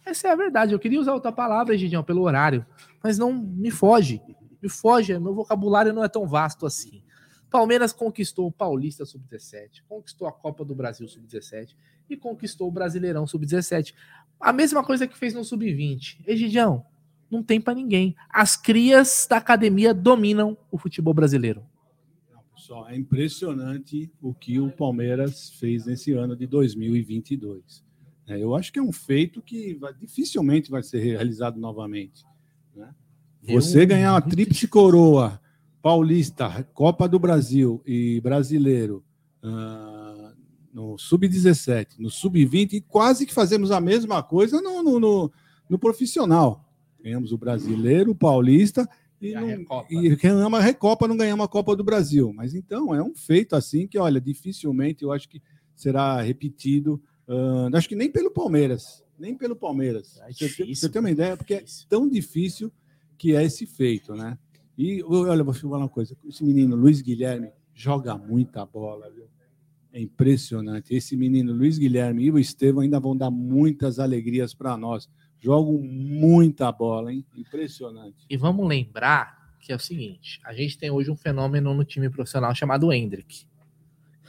Essa 0.04 0.28
é 0.28 0.30
a 0.32 0.36
verdade. 0.36 0.72
Eu 0.72 0.78
queria 0.78 1.00
usar 1.00 1.14
outra 1.14 1.30
palavra, 1.30 1.76
Gidião, 1.76 2.02
pelo 2.02 2.22
horário, 2.22 2.66
mas 3.02 3.18
não 3.18 3.32
me 3.32 3.70
foge 3.70 4.20
me 4.62 4.68
foge, 4.68 5.18
meu 5.18 5.34
vocabulário 5.34 5.92
não 5.92 6.04
é 6.04 6.08
tão 6.08 6.26
vasto 6.26 6.66
assim. 6.66 7.02
Palmeiras 7.50 7.92
conquistou 7.92 8.46
o 8.46 8.52
Paulista 8.52 9.04
Sub-17, 9.04 9.82
conquistou 9.88 10.28
a 10.28 10.32
Copa 10.32 10.64
do 10.64 10.74
Brasil 10.74 11.08
Sub-17 11.08 11.74
e 12.08 12.16
conquistou 12.16 12.68
o 12.68 12.70
Brasileirão 12.70 13.26
Sub-17. 13.26 13.94
A 14.38 14.52
mesma 14.52 14.84
coisa 14.84 15.06
que 15.06 15.18
fez 15.18 15.34
no 15.34 15.44
Sub-20. 15.44 16.20
Egidião, 16.26 16.84
não 17.31 17.42
tem 17.42 17.60
para 17.60 17.75
ninguém. 17.75 18.17
As 18.28 18.57
crias 18.57 19.26
da 19.28 19.36
academia 19.36 19.94
dominam 19.94 20.57
o 20.70 20.76
futebol 20.76 21.15
brasileiro. 21.15 21.62
pessoal, 22.55 22.89
é 22.89 22.97
impressionante 22.97 24.10
o 24.20 24.34
que 24.34 24.59
o 24.59 24.70
Palmeiras 24.70 25.50
fez 25.59 25.86
nesse 25.86 26.12
ano 26.12 26.34
de 26.34 26.47
2022. 26.47 27.84
É, 28.26 28.42
eu 28.42 28.55
acho 28.55 28.73
que 28.73 28.78
é 28.78 28.83
um 28.83 28.92
feito 28.92 29.42
que 29.42 29.75
vai, 29.75 29.92
dificilmente 29.92 30.70
vai 30.70 30.83
ser 30.83 31.00
realizado 31.00 31.59
novamente. 31.59 32.25
Né? 32.75 32.94
Você 33.49 33.83
eu... 33.83 33.86
ganhar 33.86 34.12
uma 34.12 34.23
tríplice 34.23 34.68
coroa, 34.68 35.41
paulista, 35.83 36.62
Copa 36.75 37.09
do 37.09 37.18
Brasil 37.18 37.83
e 37.86 38.20
brasileiro, 38.20 39.05
uh, 39.42 40.33
no 40.73 40.97
sub-17, 40.99 41.99
no 41.99 42.10
sub-20, 42.10 42.75
e 42.75 42.81
quase 42.81 43.26
que 43.26 43.34
fazemos 43.34 43.70
a 43.70 43.81
mesma 43.81 44.23
coisa 44.23 44.60
no, 44.60 44.83
no, 44.83 45.00
no, 45.00 45.33
no 45.68 45.78
profissional. 45.78 46.69
Ganhamos 47.02 47.32
o 47.32 47.38
brasileiro, 47.38 48.12
o 48.12 48.14
paulista 48.14 48.88
e, 49.20 49.34
não, 49.34 49.86
e 49.90 50.16
ganhamos 50.16 50.58
a 50.58 50.62
Recopa, 50.62 51.06
não 51.06 51.16
ganhamos 51.16 51.44
a 51.44 51.48
Copa 51.48 51.76
do 51.76 51.84
Brasil. 51.84 52.32
Mas 52.32 52.54
então 52.54 52.94
é 52.94 53.02
um 53.02 53.14
feito 53.14 53.54
assim 53.54 53.86
que, 53.86 53.98
olha, 53.98 54.20
dificilmente 54.20 55.04
eu 55.04 55.12
acho 55.12 55.28
que 55.28 55.42
será 55.76 56.22
repetido. 56.22 57.00
Uh, 57.28 57.74
acho 57.76 57.88
que 57.88 57.94
nem 57.94 58.10
pelo 58.10 58.30
Palmeiras, 58.30 59.04
nem 59.18 59.36
pelo 59.36 59.54
Palmeiras. 59.54 60.18
É 60.22 60.30
difícil, 60.30 60.74
você, 60.74 60.88
tem 60.88 61.00
uma 61.00 61.10
ideia, 61.10 61.36
porque 61.36 61.54
é 61.54 61.64
tão 61.88 62.08
difícil 62.08 62.72
que 63.18 63.36
é 63.36 63.44
esse 63.44 63.66
feito, 63.66 64.14
né? 64.14 64.38
E 64.76 65.02
olha, 65.04 65.44
vou 65.44 65.52
falar 65.52 65.78
uma 65.78 65.88
coisa: 65.88 66.16
esse 66.26 66.42
menino 66.42 66.74
Luiz 66.74 67.02
Guilherme 67.02 67.50
joga 67.74 68.16
muita 68.16 68.64
bola, 68.64 69.10
viu? 69.10 69.26
É 69.92 70.00
impressionante. 70.00 70.94
Esse 70.94 71.14
menino 71.14 71.52
Luiz 71.52 71.76
Guilherme 71.76 72.24
e 72.24 72.30
o 72.30 72.38
Estevão 72.38 72.82
ainda 72.82 72.98
vão 72.98 73.14
dar 73.14 73.30
muitas 73.30 73.98
alegrias 73.98 74.54
para 74.54 74.76
nós 74.78 75.10
jogam 75.40 75.78
muita 75.82 76.70
bola, 76.70 77.12
hein? 77.12 77.24
Impressionante. 77.36 78.24
E 78.28 78.36
vamos 78.36 78.66
lembrar 78.68 79.40
que 79.60 79.72
é 79.72 79.76
o 79.76 79.78
seguinte: 79.78 80.40
a 80.44 80.52
gente 80.52 80.78
tem 80.78 80.90
hoje 80.90 81.10
um 81.10 81.16
fenômeno 81.16 81.74
no 81.74 81.84
time 81.84 82.08
profissional 82.08 82.54
chamado 82.54 82.92
Hendrick, 82.92 83.44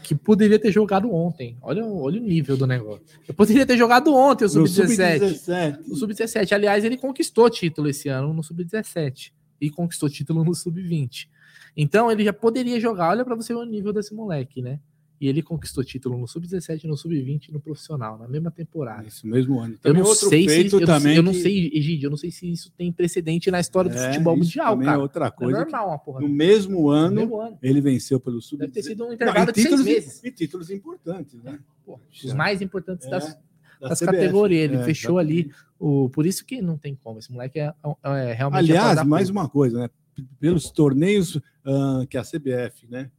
que 0.04 0.16
poderia 0.16 0.60
ter 0.60 0.72
jogado 0.72 1.14
ontem. 1.14 1.58
Olha, 1.62 1.86
olha 1.86 2.20
o 2.20 2.24
nível 2.24 2.58
do 2.58 2.66
negócio. 2.66 3.06
Eu 3.28 3.34
poderia 3.34 3.66
ter 3.66 3.78
jogado 3.78 4.14
ontem 4.14 4.46
o 4.46 4.50
Sub-17. 4.50 5.36
Sub 5.36 5.92
o 5.92 5.96
Sub-17. 5.96 6.52
Aliás, 6.54 6.84
ele 6.84 6.98
conquistou 6.98 7.50
título 7.50 7.90
esse 7.90 8.10
ano 8.10 8.34
no 8.34 8.44
Sub-17 8.44 9.32
e 9.60 9.70
conquistou 9.70 10.10
título 10.10 10.44
no 10.44 10.56
Sub-20. 10.56 11.28
Então 11.76 12.12
ele 12.12 12.24
já 12.24 12.34
poderia 12.34 12.80
jogar. 12.80 13.10
Olha 13.10 13.24
para 13.24 13.36
você 13.36 13.54
o 13.54 13.64
nível 13.64 13.94
desse 13.94 14.14
moleque, 14.14 14.62
né? 14.62 14.80
E 15.22 15.28
ele 15.28 15.44
conquistou 15.44 15.84
título 15.84 16.18
no 16.18 16.28
Sub-17, 16.28 16.86
no 16.86 16.98
Sub-20 16.98 17.50
e 17.50 17.52
no 17.52 17.60
profissional, 17.60 18.18
na 18.18 18.28
mesma 18.28 18.50
temporada. 18.50 19.08
Isso 19.08 19.28
mesmo 19.28 19.60
ano. 19.60 19.78
eu 19.84 19.94
não 19.94 20.16
sei 20.16 20.50
se 20.50 20.74
eu, 20.74 20.84
também 20.84 21.16
eu 21.16 21.22
não 21.22 21.32
sei, 21.32 21.70
Egidio, 21.72 22.08
eu 22.08 22.10
não 22.10 22.18
sei 22.18 22.32
se 22.32 22.52
isso 22.52 22.72
tem 22.76 22.92
precedente 22.92 23.52
na 23.52 23.60
história 23.60 23.92
do 23.92 23.96
é, 23.96 24.08
futebol 24.08 24.36
mundial, 24.36 24.76
cara. 24.80 24.94
É 24.94 24.98
outra 24.98 25.30
coisa. 25.30 25.60
É 25.60 25.62
normal, 25.62 25.90
uma 25.90 26.00
porra. 26.00 26.22
No 26.22 26.28
mesmo, 26.28 26.90
ano, 26.90 27.10
no 27.14 27.22
mesmo 27.22 27.40
ano, 27.40 27.56
ele 27.62 27.80
venceu 27.82 28.20
pelo 28.20 28.42
Sub-17. 28.42 28.60
Deve 28.62 28.72
ter 28.74 28.82
sido 28.82 29.06
um 29.06 29.14
intervalo 29.14 29.46
não, 29.46 29.46
de 29.46 29.62
títulos, 29.62 29.84
seis 29.84 29.96
meses. 29.96 30.24
E 30.24 30.32
títulos 30.32 30.72
importantes, 30.72 31.44
né? 31.44 31.60
Os 31.86 32.34
mais 32.34 32.60
importantes 32.60 33.06
é, 33.06 33.12
das, 33.12 33.38
das 33.80 34.00
categorias. 34.00 34.72
Ele 34.72 34.82
é, 34.82 34.84
fechou 34.84 35.20
ali. 35.20 35.52
O, 35.78 36.10
por 36.10 36.26
isso 36.26 36.44
que 36.44 36.64
não 36.64 36.80
tem 36.80 36.96
como. 36.96 37.20
Esse 37.20 37.32
moleque 37.32 37.60
é, 37.60 37.72
é 38.04 38.34
realmente. 38.34 38.72
Aliás, 38.72 39.04
mais 39.04 39.30
uma 39.30 39.48
coisa, 39.48 39.82
né? 39.82 39.90
Pelos 40.40 40.72
torneios 40.72 41.36
uh, 41.36 42.08
que 42.10 42.18
a 42.18 42.24
CBF, 42.24 42.88
né? 42.90 43.12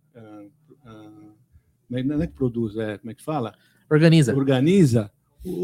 É, 1.92 2.02
não 2.02 2.22
é 2.22 2.26
que 2.26 2.34
produz, 2.34 2.76
é, 2.76 2.98
como 2.98 3.10
é 3.10 3.14
que 3.14 3.22
fala? 3.22 3.54
Organiza. 3.90 4.34
Organiza. 4.34 5.10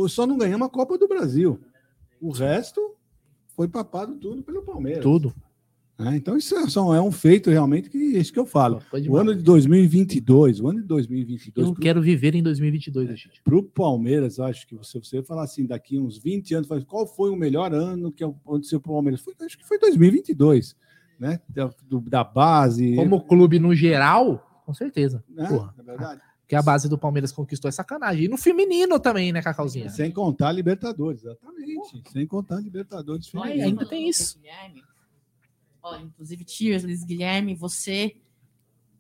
Só 0.09 0.27
não 0.27 0.37
ganhamos 0.37 0.67
a 0.67 0.71
Copa 0.71 0.99
do 0.99 1.09
Brasil. 1.09 1.61
O 2.21 2.31
resto 2.31 2.95
foi 3.55 3.69
papado 3.69 4.15
tudo 4.17 4.43
pelo 4.43 4.63
Palmeiras. 4.63 5.03
Tudo. 5.03 5.35
É, 6.01 6.15
então 6.15 6.37
isso 6.37 6.55
é, 6.57 6.69
só 6.69 6.95
é 6.95 7.01
um 7.01 7.11
feito 7.11 7.51
realmente 7.51 7.91
que 7.91 8.17
é 8.17 8.21
isso 8.21 8.33
que 8.33 8.39
eu 8.39 8.47
falo. 8.47 8.81
o 9.09 9.17
ano 9.17 9.35
de 9.35 9.43
2022, 9.43 10.61
o 10.61 10.69
ano 10.69 10.81
de 10.81 10.87
2022. 10.87 11.67
Eu 11.67 11.73
pro, 11.75 11.83
quero 11.83 12.01
viver 12.01 12.37
em 12.37 12.43
2022, 12.43 13.09
gente. 13.19 13.43
Para 13.43 13.57
o 13.57 13.65
Palmeiras, 13.65 14.39
acho 14.39 14.65
que 14.69 14.77
você 14.77 15.01
você 15.01 15.25
falar 15.25 15.43
assim 15.43 15.67
daqui 15.67 15.99
uns 15.99 16.17
20 16.17 16.55
anos, 16.55 16.69
qual 16.87 17.05
foi 17.05 17.31
o 17.31 17.37
melhor 17.37 17.75
ano 17.75 18.13
que 18.13 18.23
aconteceu 18.23 18.81
para 18.81 18.93
o 18.93 18.95
Palmeiras? 18.95 19.21
Foi, 19.21 19.35
acho 19.45 19.59
que 19.59 19.67
foi 19.67 19.77
2022, 19.77 20.77
né? 21.19 21.41
Da, 21.49 21.69
do, 21.89 22.01
da 22.01 22.23
base. 22.23 22.95
Como 22.95 23.21
clube 23.25 23.59
no 23.59 23.75
geral, 23.75 24.48
com 24.69 24.75
certeza. 24.75 25.25
É, 25.35 25.47
Porra. 25.47 25.75
é 25.79 25.83
verdade. 25.83 26.21
Que 26.47 26.55
a 26.55 26.61
base 26.61 26.91
do 26.91 26.99
Palmeiras 26.99 27.33
conquistou 27.33 27.71
é 27.71 27.73
sacanagem. 27.73 28.25
E 28.27 28.29
no 28.29 28.37
feminino 28.37 29.01
também, 29.01 29.33
né, 29.33 29.41
Cacauzinha? 29.41 29.89
Sem 29.89 30.11
contar 30.11 30.49
a 30.49 30.53
Libertadores, 30.53 31.25
exatamente. 31.25 31.75
Porra. 31.75 32.03
Sem 32.13 32.27
contar 32.27 32.57
a 32.57 32.61
Libertadores. 32.61 33.35
Olha, 33.35 33.65
ainda 33.65 33.89
tem 33.89 34.11
isso. 34.11 34.39
Olha, 35.83 36.03
inclusive, 36.03 36.45
Tiers, 36.45 36.85
Luiz 36.85 37.03
Guilherme, 37.03 37.55
você. 37.55 38.15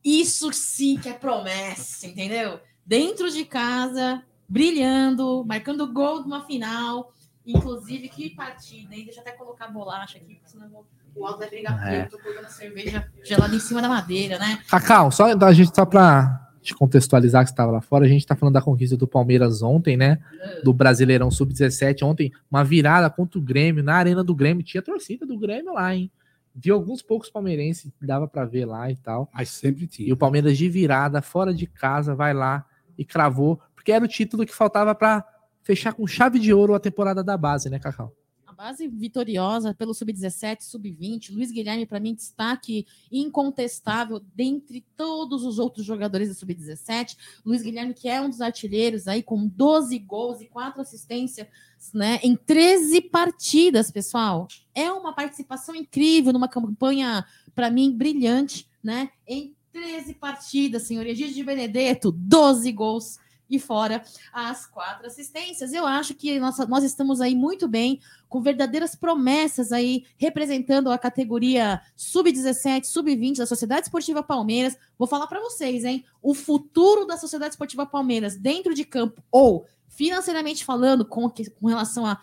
Isso 0.03 0.51
sim 0.55 0.97
que 0.97 1.11
é 1.11 1.13
promessa, 1.13 2.07
entendeu? 2.07 2.61
Dentro 2.87 3.31
de 3.31 3.45
casa, 3.45 4.25
brilhando, 4.49 5.45
marcando 5.45 5.93
gol 5.93 6.23
de 6.23 6.29
uma 6.29 6.47
final. 6.47 7.13
Inclusive, 7.45 8.09
que 8.09 8.31
partida, 8.31 8.95
hein? 8.95 9.05
Deixa 9.05 9.21
eu 9.21 9.23
até 9.23 9.33
colocar 9.33 9.67
a 9.67 9.71
bolacha 9.71 10.17
aqui, 10.17 10.37
porque 10.37 10.49
senão 10.49 10.65
eu 10.65 10.71
vou 10.71 10.87
o 11.19 11.37
vai 11.37 11.49
brigar 11.49 11.93
é. 11.93 12.03
eu 12.03 12.09
tô 12.09 12.19
colocando 12.19 12.49
cerveja 12.49 13.07
gelada 13.25 13.55
em 13.55 13.61
cima 13.61 13.83
da 13.83 13.89
madeira, 13.89 14.39
né? 14.39 14.61
Cacau, 14.69 15.11
só 15.11 15.27
a 15.27 15.53
gente 15.53 15.75
só 15.75 15.85
pra 15.85 16.49
te 16.63 16.75
contextualizar 16.75 17.43
que 17.45 17.49
você 17.49 17.55
estava 17.55 17.73
lá 17.73 17.81
fora, 17.81 18.05
a 18.05 18.09
gente 18.09 18.27
tá 18.27 18.37
falando 18.37 18.55
da 18.55 18.63
conquista 18.63 18.97
do 18.97 19.07
Palmeiras 19.07 19.63
ontem, 19.63 19.97
né? 19.97 20.19
Do 20.63 20.73
Brasileirão 20.73 21.31
Sub-17 21.31 22.03
ontem, 22.05 22.31
uma 22.51 22.63
virada 22.63 23.09
contra 23.09 23.39
o 23.39 23.43
Grêmio, 23.43 23.83
na 23.83 23.95
arena 23.95 24.23
do 24.23 24.35
Grêmio, 24.35 24.63
tinha 24.63 24.83
torcida 24.83 25.25
do 25.25 25.39
Grêmio 25.39 25.75
lá, 25.75 25.95
hein? 25.95 26.11
Vi 26.55 26.71
alguns 26.71 27.03
poucos 27.03 27.31
palmeirenses, 27.31 27.91
dava 28.01 28.27
para 28.27 28.45
ver 28.45 28.67
lá 28.67 28.91
e 28.91 28.97
tal. 28.97 29.31
Mas 29.33 29.49
sempre 29.51 29.87
tinha. 29.87 30.09
E 30.09 30.13
o 30.13 30.17
Palmeiras 30.17 30.59
de 30.59 30.69
virada, 30.69 31.23
fora 31.23 31.55
de 31.55 31.67
casa, 31.67 32.15
vai 32.15 32.35
lá 32.35 32.67
e 32.99 33.05
cravou, 33.05 33.61
porque 33.75 33.93
era 33.93 34.05
o 34.05 34.09
título 34.09 34.45
que 34.45 34.55
faltava 34.55 34.95
para 34.95 35.25
fechar 35.63 35.93
com 35.93 36.07
chave 36.07 36.39
de 36.39 36.53
ouro 36.53 36.75
a 36.75 36.81
temporada 36.81 37.23
da 37.23 37.37
base, 37.37 37.71
né, 37.71 37.79
Cacau? 37.79 38.13
Base 38.59 38.89
vitoriosa 38.89 39.73
pelo 39.73 39.95
sub-17, 39.95 40.62
sub-20. 40.62 41.33
Luiz 41.33 41.53
Guilherme, 41.53 41.87
para 41.87 42.01
mim, 42.01 42.12
destaque 42.12 42.85
incontestável 43.11 44.20
dentre 44.35 44.85
todos 44.97 45.45
os 45.45 45.61
outros 45.61 45.87
jogadores 45.87 46.28
do 46.28 46.35
sub-17. 46.35 47.17
Luiz 47.47 47.62
Guilherme, 47.62 47.95
que 47.95 48.09
é 48.09 48.20
um 48.20 48.28
dos 48.28 48.41
artilheiros 48.41 49.07
aí, 49.07 49.23
com 49.23 49.47
12 49.47 49.97
gols 50.01 50.41
e 50.41 50.47
4 50.47 50.83
assistências 50.83 51.47
né, 51.95 52.19
em 52.20 52.35
13 52.35 53.01
partidas, 53.03 53.93
pessoal. 53.93 54.49
É 54.75 54.91
uma 54.91 55.12
participação 55.12 55.77
incrível 55.77 56.33
numa 56.33 56.49
campanha, 56.49 57.25
para 57.55 57.70
mim, 57.70 57.97
brilhante, 57.97 58.69
né? 58.83 59.09
Em 59.25 59.55
13 59.70 60.15
partidas, 60.15 60.83
senhor 60.83 61.07
Egídio 61.07 61.37
de 61.37 61.45
Benedetto, 61.45 62.11
12 62.11 62.73
gols 62.73 63.20
e 63.49 63.59
fora 63.59 64.02
as 64.33 64.67
quatro 64.67 65.07
assistências. 65.07 65.73
Eu 65.73 65.86
acho 65.86 66.15
que 66.15 66.39
nós, 66.39 66.59
nós 66.68 66.85
estamos 66.85 67.20
aí 67.20 67.35
muito 67.35 67.67
bem, 67.67 68.01
com 68.28 68.43
verdadeiras 68.43 68.94
promessas 68.94 69.73
aí, 69.73 70.05
representando 70.17 70.91
a 70.91 70.99
categoria 70.99 71.81
sub-17, 71.97 72.85
sub-20 72.85 73.39
da 73.39 73.47
Sociedade 73.47 73.83
Esportiva 73.83 74.23
Palmeiras. 74.23 74.77
Vou 74.99 75.09
falar 75.09 75.27
para 75.27 75.41
vocês, 75.41 75.85
hein? 75.85 76.05
O 76.23 76.35
futuro 76.35 77.07
da 77.07 77.17
Sociedade 77.17 77.55
Esportiva 77.55 77.86
Palmeiras 77.86 78.36
dentro 78.36 78.75
de 78.75 78.85
campo 78.85 79.23
ou 79.31 79.67
financeiramente 79.99 80.65
falando, 80.65 81.05
com, 81.05 81.28
com 81.28 81.67
relação 81.67 82.07
a, 82.07 82.20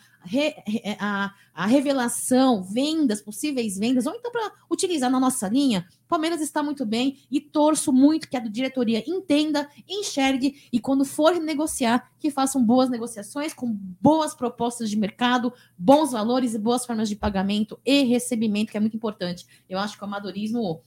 a, 0.98 1.34
a 1.54 1.66
revelação, 1.66 2.64
vendas, 2.64 3.22
possíveis 3.22 3.78
vendas, 3.78 4.06
ou 4.06 4.16
então 4.16 4.32
para 4.32 4.50
utilizar 4.72 5.12
na 5.12 5.20
nossa 5.20 5.50
linha, 5.50 5.86
Palmeiras 6.08 6.40
está 6.40 6.64
muito 6.64 6.86
bem 6.86 7.20
e 7.30 7.42
torço 7.42 7.92
muito 7.92 8.30
que 8.30 8.38
a 8.38 8.40
diretoria 8.40 9.04
entenda, 9.06 9.70
enxergue 9.90 10.70
e 10.72 10.80
quando 10.80 11.04
for 11.04 11.38
negociar, 11.38 12.10
que 12.18 12.32
façam 12.32 12.64
boas 12.64 12.90
negociações 12.90 13.54
com 13.54 13.70
boas 14.00 14.34
propostas 14.34 14.90
de 14.90 14.96
mercado, 14.96 15.52
bons 15.78 16.14
valores 16.14 16.54
e 16.54 16.58
boas 16.58 16.86
formas 16.86 17.10
de 17.10 17.18
pagamento 17.18 17.78
e 17.84 18.04
recebimento, 18.04 18.72
que 18.72 18.78
é 18.78 18.80
muito 18.80 18.96
importante. 18.96 19.46
Eu 19.68 19.80
acho 19.80 19.98
que 19.98 20.02
o 20.02 20.08
amadorismo 20.08 20.82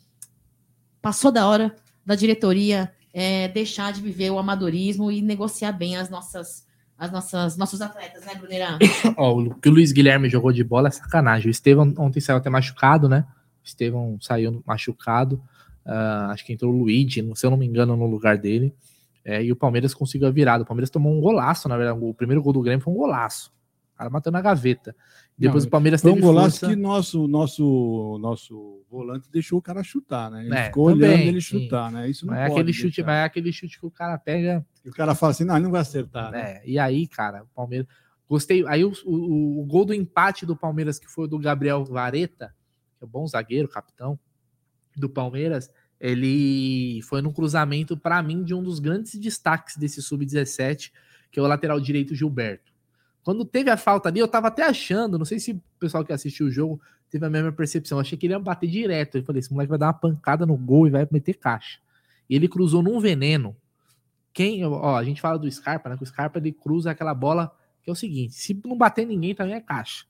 passou 1.03 1.31
da 1.31 1.47
hora 1.47 1.77
da 2.03 2.15
diretoria 2.15 2.91
é, 3.13 3.47
deixar 3.49 3.93
de 3.93 4.01
viver 4.01 4.31
o 4.31 4.39
amadorismo 4.39 5.13
e 5.13 5.21
negociar 5.21 5.73
bem 5.73 5.95
as 5.99 6.09
nossas 6.09 6.67
as 6.99 7.13
nossas 7.13 7.57
nossos 7.57 7.81
atletas, 7.81 8.27
né, 8.27 8.35
Brunerá? 8.35 8.79
Ó, 9.17 9.39
o 9.39 9.55
que 9.55 9.69
o 9.69 9.73
Luiz 9.73 9.93
Guilherme 9.93 10.29
jogou 10.29 10.53
de 10.53 10.65
bola 10.65 10.89
é 10.89 10.91
sacanagem. 10.91 11.49
O 11.49 11.51
Estevão 11.51 11.95
ontem 11.97 12.21
saiu 12.21 12.39
até 12.39 12.51
machucado, 12.51 13.09
né? 13.09 13.25
O 13.63 13.65
Estevão 13.65 14.19
saiu 14.21 14.63
machucado. 14.67 15.37
Uh, 15.87 16.31
acho 16.33 16.45
que 16.45 16.53
entrou 16.53 16.73
o 16.73 16.77
Luigi, 16.77 17.25
se 17.35 17.47
eu 17.47 17.51
não 17.51 17.57
me 17.57 17.67
engano, 17.67 17.97
no 17.97 18.07
lugar 18.07 18.37
dele. 18.37 18.75
É, 19.25 19.43
e 19.43 19.53
o 19.53 19.57
Palmeiras 19.57 19.95
conseguiu 19.95 20.27
a 20.27 20.31
virada. 20.31 20.65
O 20.65 20.67
Palmeiras 20.67 20.91
tomou 20.91 21.17
um 21.17 21.21
golaço, 21.21 21.69
na 21.69 21.77
verdade. 21.77 21.99
O 22.03 22.13
primeiro 22.13 22.43
gol 22.43 22.53
do 22.53 22.63
Grêmio 22.63 22.83
foi 22.83 22.93
um 22.93 22.97
golaço. 22.97 23.53
O 23.95 23.99
cara 23.99 24.11
matando 24.11 24.37
a 24.39 24.41
gaveta. 24.41 24.97
Depois 25.39 25.63
não, 25.63 25.69
o 25.69 25.71
Palmeiras 25.71 26.01
foi 26.01 26.11
um 26.11 26.21
golaço 26.21 26.59
força... 26.59 26.75
que 26.75 26.75
nosso, 26.75 27.29
nosso, 27.29 28.19
nosso 28.21 28.85
volante 28.91 29.31
deixou 29.31 29.61
o 29.61 29.63
cara 29.63 29.85
chutar, 29.85 30.33
né? 30.33 30.45
Ele 30.45 30.55
é, 30.55 30.65
ficou 30.65 30.91
também, 30.91 31.11
olhando 31.11 31.29
ele 31.29 31.41
chutar, 31.41 31.91
sim. 31.91 31.95
né? 31.95 32.11
Isso 32.11 32.27
não, 32.27 32.35
é 32.35 32.47
aquele 32.47 32.73
chute, 32.73 33.03
mas 33.05 33.15
é 33.15 33.25
aquele 33.25 33.53
chute 33.53 33.79
que 33.79 33.87
o 33.87 33.91
cara 33.91 34.19
pega. 34.19 34.67
E 34.85 34.89
o 34.89 34.93
cara 34.93 35.15
fala 35.15 35.31
assim: 35.31 35.45
não, 35.45 35.55
ele 35.55 35.65
não 35.65 35.71
vai 35.71 35.83
acertar. 35.83 36.33
Né? 36.33 36.41
É, 36.41 36.63
e 36.67 36.77
aí, 36.77 37.07
cara, 37.07 37.45
o 37.45 37.47
Palmeiras. 37.55 37.87
Gostei. 38.29 38.67
Aí 38.67 38.85
o, 38.85 38.93
o, 39.07 39.61
o, 39.61 39.65
gol 39.65 39.85
do 39.85 39.95
empate 39.95 40.45
do 40.45 40.57
Palmeiras, 40.57 40.99
que 40.99 41.07
foi 41.09 41.29
do 41.29 41.39
Gabriel 41.39 41.85
Vareta, 41.85 42.53
que 42.99 43.05
é 43.05 43.07
um 43.07 43.11
bom 43.11 43.27
zagueiro, 43.27 43.69
capitão 43.69 44.19
do 44.97 45.09
Palmeiras, 45.09 45.71
ele 46.01 47.01
foi 47.03 47.23
num 47.23 47.33
cruzamento, 47.33 47.97
para 47.97 48.21
mim, 48.23 48.43
de 48.43 48.55
um 48.55 48.63
dos 48.63 48.81
grandes 48.81 49.15
destaques 49.15 49.77
desse 49.77 50.03
sub-17, 50.03 50.91
que 51.31 51.39
é 51.39 51.43
o 51.43 51.47
lateral 51.47 51.79
direito 51.79 52.15
Gilberto. 52.15 52.73
Quando 53.29 53.45
teve 53.45 53.69
a 53.69 53.77
falta 53.77 54.09
ali, 54.09 54.21
eu 54.21 54.27
tava 54.27 54.49
até 54.49 54.63
achando, 54.63 55.19
não 55.19 55.25
sei 55.27 55.39
se 55.39 55.53
o 55.53 55.63
pessoal 55.79 56.03
que 56.03 56.15
assistiu 56.15 56.47
o 56.47 56.51
jogo 56.51 56.81
teve 57.11 57.27
a 57.27 57.29
mesma 57.29 57.53
percepção. 57.53 57.99
Eu 57.99 58.01
achei 58.01 58.17
que 58.17 58.25
ele 58.25 58.33
ia 58.33 58.39
bater 58.39 58.67
direto. 58.67 59.19
Eu 59.19 59.23
falei, 59.23 59.41
esse 59.41 59.53
moleque 59.53 59.69
vai 59.69 59.79
dar 59.79 59.89
uma 59.89 59.93
pancada 59.93 60.47
no 60.47 60.57
gol 60.57 60.87
e 60.87 60.91
vai 60.91 61.07
meter 61.11 61.35
caixa. 61.35 61.79
E 62.27 62.35
ele 62.35 62.49
cruzou 62.49 62.83
num 62.83 62.99
veneno. 62.99 63.55
Quem, 64.33 64.65
ó, 64.65 64.97
a 64.97 65.05
gente 65.05 65.21
fala 65.21 65.39
do 65.39 65.51
Scarpa, 65.53 65.91
né? 65.91 65.99
Que 65.99 66.05
o 66.05 66.07
Scarpa 66.07 66.39
ele 66.39 66.53
cruza 66.53 66.91
aquela 66.91 67.13
bola 67.13 67.55
que 67.83 67.91
é 67.91 67.93
o 67.93 67.95
seguinte: 67.95 68.33
se 68.33 68.59
não 68.65 68.79
bater 68.79 69.07
ninguém, 69.07 69.35
também 69.35 69.57
é 69.57 69.61
caixa. 69.61 70.07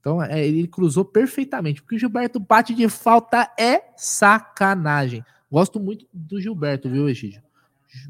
Então 0.00 0.22
é, 0.22 0.42
ele 0.42 0.66
cruzou 0.66 1.04
perfeitamente. 1.04 1.82
Porque 1.82 1.96
o 1.96 1.98
Gilberto 1.98 2.40
bate 2.40 2.72
de 2.72 2.88
falta 2.88 3.52
é 3.60 3.82
sacanagem. 3.98 5.22
Gosto 5.50 5.78
muito 5.78 6.06
do 6.10 6.40
Gilberto, 6.40 6.88
viu, 6.88 7.06
Egídio? 7.06 7.42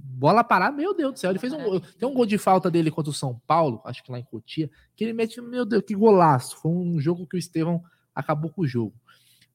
Bola 0.03 0.45
parada, 0.45 0.77
meu 0.77 0.95
Deus 0.95 1.13
do 1.13 1.19
céu. 1.19 1.31
Ele 1.31 1.39
fez 1.39 1.53
um. 1.53 1.81
Tem 1.81 2.09
um 2.09 2.15
gol 2.15 2.27
de 2.27 2.39
falta 2.39 2.71
dele 2.71 2.91
contra 2.91 3.11
o 3.11 3.15
São 3.15 3.41
Paulo, 3.47 3.81
acho 3.85 4.03
que 4.03 4.11
lá 4.11 4.19
em 4.19 4.25
Cotia, 4.25 4.71
que 4.95 5.05
ele 5.05 5.13
mete, 5.13 5.41
meu 5.41 5.65
Deus, 5.65 5.83
que 5.83 5.95
golaço. 5.95 6.57
Foi 6.57 6.71
um 6.71 7.01
jogo 7.01 7.27
que 7.27 7.37
o 7.37 7.39
Estevão 7.39 7.83
acabou 8.15 8.51
com 8.51 8.63
o 8.63 8.67
jogo. 8.67 8.95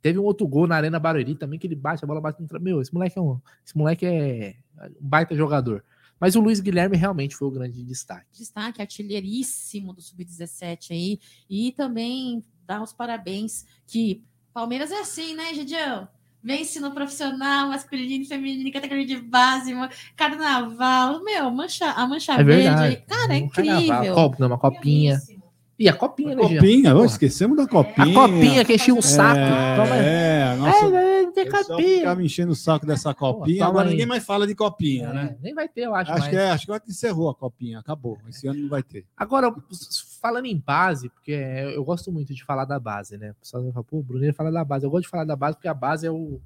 Teve 0.02 0.20
um 0.20 0.24
outro 0.24 0.48
gol 0.48 0.68
na 0.68 0.76
Arena 0.76 1.00
Barueri 1.00 1.36
também, 1.36 1.58
que 1.58 1.68
ele 1.68 1.76
bate, 1.76 2.04
a 2.04 2.08
bola 2.08 2.22
bate 2.22 2.42
no. 2.42 2.60
Meu, 2.60 2.82
esse 2.82 2.94
moleque 2.94 3.18
é 3.18 3.22
um. 3.22 3.40
Esse 3.66 3.78
moleque 3.78 4.06
é 4.06 4.56
um 4.80 5.08
baita 5.08 5.36
jogador. 5.36 5.84
Mas 6.20 6.36
o 6.36 6.42
Luiz 6.42 6.60
Guilherme 6.60 6.98
realmente 6.98 7.36
foi 7.36 7.48
o 7.48 7.52
grande 7.52 7.84
destaque. 7.84 8.26
Destaque, 8.34 8.82
artilheiríssimo 8.82 9.94
do 9.94 10.02
Sub-17 10.02 10.92
aí. 10.92 11.20
E 11.50 11.72
também 11.74 12.44
dá 12.66 12.82
os 12.82 12.92
parabéns 12.92 13.66
que 13.86 14.24
Palmeiras 14.54 14.92
é 14.92 15.00
assim, 15.00 15.36
né, 15.36 15.54
Gidião? 15.54 16.08
Vence 16.48 16.80
no 16.80 16.92
profissional, 16.92 17.68
masculino, 17.68 18.24
feminino, 18.26 18.72
categoria 18.72 19.06
de 19.06 19.18
base, 19.18 19.74
carnaval, 20.16 21.22
meu, 21.22 21.52
mancha, 21.52 21.92
a 21.92 22.08
mancha 22.08 22.34
é 22.34 22.44
verde, 22.44 23.04
cara, 23.06 23.34
é 23.34 23.38
incrível. 23.38 24.14
Copa, 24.14 24.46
uma 24.46 24.58
copinha. 24.58 25.20
E 25.80 25.88
a 25.88 25.94
copinha, 25.94 26.36
né, 26.36 26.42
Copinha, 26.42 26.96
oh, 26.96 27.06
esquecemos 27.06 27.56
da 27.56 27.68
copinha. 27.68 28.08
A 28.08 28.28
copinha 28.28 28.66
que 28.66 28.74
enchia 28.74 28.96
o 28.96 29.02
saco. 29.02 29.38
É, 29.38 29.76
toma... 29.76 29.96
é, 29.96 30.56
nossa, 30.56 30.86
é, 30.86 31.22
é, 31.22 31.32
tem 31.32 31.50
copinha. 31.52 31.98
ficava 31.98 32.24
enchendo 32.24 32.52
o 32.52 32.56
saco 32.56 32.86
dessa 32.88 33.14
copinha, 33.14 33.64
Pô, 33.64 33.70
agora 33.70 33.86
aí. 33.86 33.92
ninguém 33.92 34.08
mais 34.08 34.26
fala 34.26 34.48
de 34.48 34.56
copinha, 34.56 35.10
é, 35.10 35.14
né? 35.14 35.38
Nem 35.40 35.54
vai 35.54 35.68
ter, 35.68 35.82
eu 35.82 35.94
acho. 35.94 36.10
Acho 36.10 36.22
mais. 36.22 36.32
que, 36.32 36.36
é, 36.36 36.50
acho 36.50 36.66
que 36.66 36.90
encerrou 36.90 37.30
a 37.30 37.36
copinha, 37.36 37.78
acabou. 37.78 38.18
Esse 38.28 38.48
ano 38.48 38.60
não 38.60 38.70
vai 38.70 38.82
ter. 38.82 39.06
Agora, 39.16 39.54
falando 40.20 40.46
em 40.46 40.58
base, 40.58 41.10
porque 41.10 41.32
eu 41.32 41.84
gosto 41.84 42.12
muito 42.12 42.34
de 42.34 42.44
falar 42.44 42.66
da 42.66 42.80
base, 42.80 43.18
né? 43.18 43.32
O 43.32 43.36
pessoal 43.36 43.72
fala, 43.72 43.84
pô, 43.84 43.98
o 44.00 44.04
Bruno 44.04 44.34
fala 44.34 44.52
da 44.52 44.64
base. 44.64 44.86
Eu 44.86 44.90
gosto 44.90 45.04
de 45.04 45.10
falar 45.10 45.26
da 45.26 45.36
base 45.36 45.56
porque 45.56 45.68
a 45.68 45.74
base 45.74 46.08
é 46.08 46.12
o, 46.12 46.40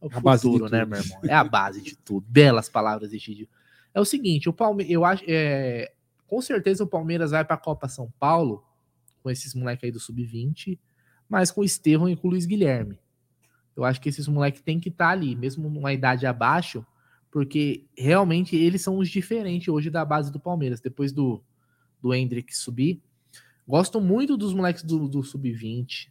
é 0.00 0.06
o 0.06 0.28
a 0.28 0.38
futuro, 0.38 0.68
né, 0.68 0.84
meu 0.84 0.98
irmão? 0.98 1.20
É 1.24 1.34
a 1.34 1.44
base 1.44 1.82
de 1.82 1.96
tudo. 1.96 2.26
Belas 2.28 2.68
palavras, 2.68 3.12
Egidio. 3.12 3.48
É 3.94 4.00
o 4.00 4.04
seguinte, 4.04 4.48
o 4.48 4.52
Palmeiras, 4.52 4.92
eu 4.92 5.04
acho, 5.04 5.24
é, 5.26 5.92
com 6.26 6.40
certeza 6.42 6.84
o 6.84 6.86
Palmeiras 6.86 7.30
vai 7.30 7.44
para 7.44 7.54
a 7.54 7.58
Copa 7.58 7.88
São 7.88 8.12
Paulo 8.18 8.64
com 9.22 9.30
esses 9.30 9.54
moleques 9.54 9.84
aí 9.84 9.90
do 9.90 9.98
Sub-20, 9.98 10.78
mas 11.28 11.50
com 11.50 11.62
o 11.62 11.64
Estevão 11.64 12.08
e 12.08 12.16
com 12.16 12.28
o 12.28 12.30
Luiz 12.30 12.46
Guilherme. 12.46 12.98
Eu 13.76 13.84
acho 13.84 14.00
que 14.00 14.08
esses 14.08 14.26
moleques 14.26 14.60
têm 14.60 14.80
que 14.80 14.88
estar 14.88 15.06
tá 15.06 15.10
ali, 15.10 15.36
mesmo 15.36 15.68
numa 15.70 15.92
idade 15.92 16.26
abaixo, 16.26 16.84
porque 17.30 17.86
realmente 17.96 18.56
eles 18.56 18.82
são 18.82 18.98
os 18.98 19.08
diferentes 19.08 19.68
hoje 19.68 19.90
da 19.90 20.04
base 20.04 20.32
do 20.32 20.40
Palmeiras. 20.40 20.80
Depois 20.80 21.12
do, 21.12 21.42
do 22.00 22.14
Hendrick 22.14 22.56
subir, 22.56 23.00
gosto 23.68 24.00
muito 24.00 24.36
dos 24.36 24.54
moleques 24.54 24.82
do, 24.82 25.06
do 25.06 25.22
Sub-20. 25.22 26.08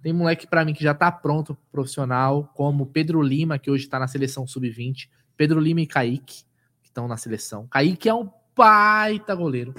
Tem 0.00 0.12
moleque 0.12 0.46
para 0.46 0.64
mim 0.64 0.72
que 0.72 0.84
já 0.84 0.94
tá 0.94 1.10
pronto 1.10 1.56
profissional, 1.72 2.50
como 2.54 2.86
Pedro 2.86 3.20
Lima, 3.20 3.58
que 3.58 3.70
hoje 3.70 3.88
tá 3.88 3.98
na 3.98 4.06
seleção 4.06 4.46
Sub-20. 4.46 5.08
Pedro 5.36 5.58
Lima 5.58 5.80
e 5.80 5.86
Kaique, 5.86 6.44
que 6.82 6.88
estão 6.88 7.08
na 7.08 7.16
seleção. 7.16 7.66
Kaique 7.66 8.08
é 8.08 8.14
um 8.14 8.30
baita 8.56 9.34
goleiro. 9.34 9.74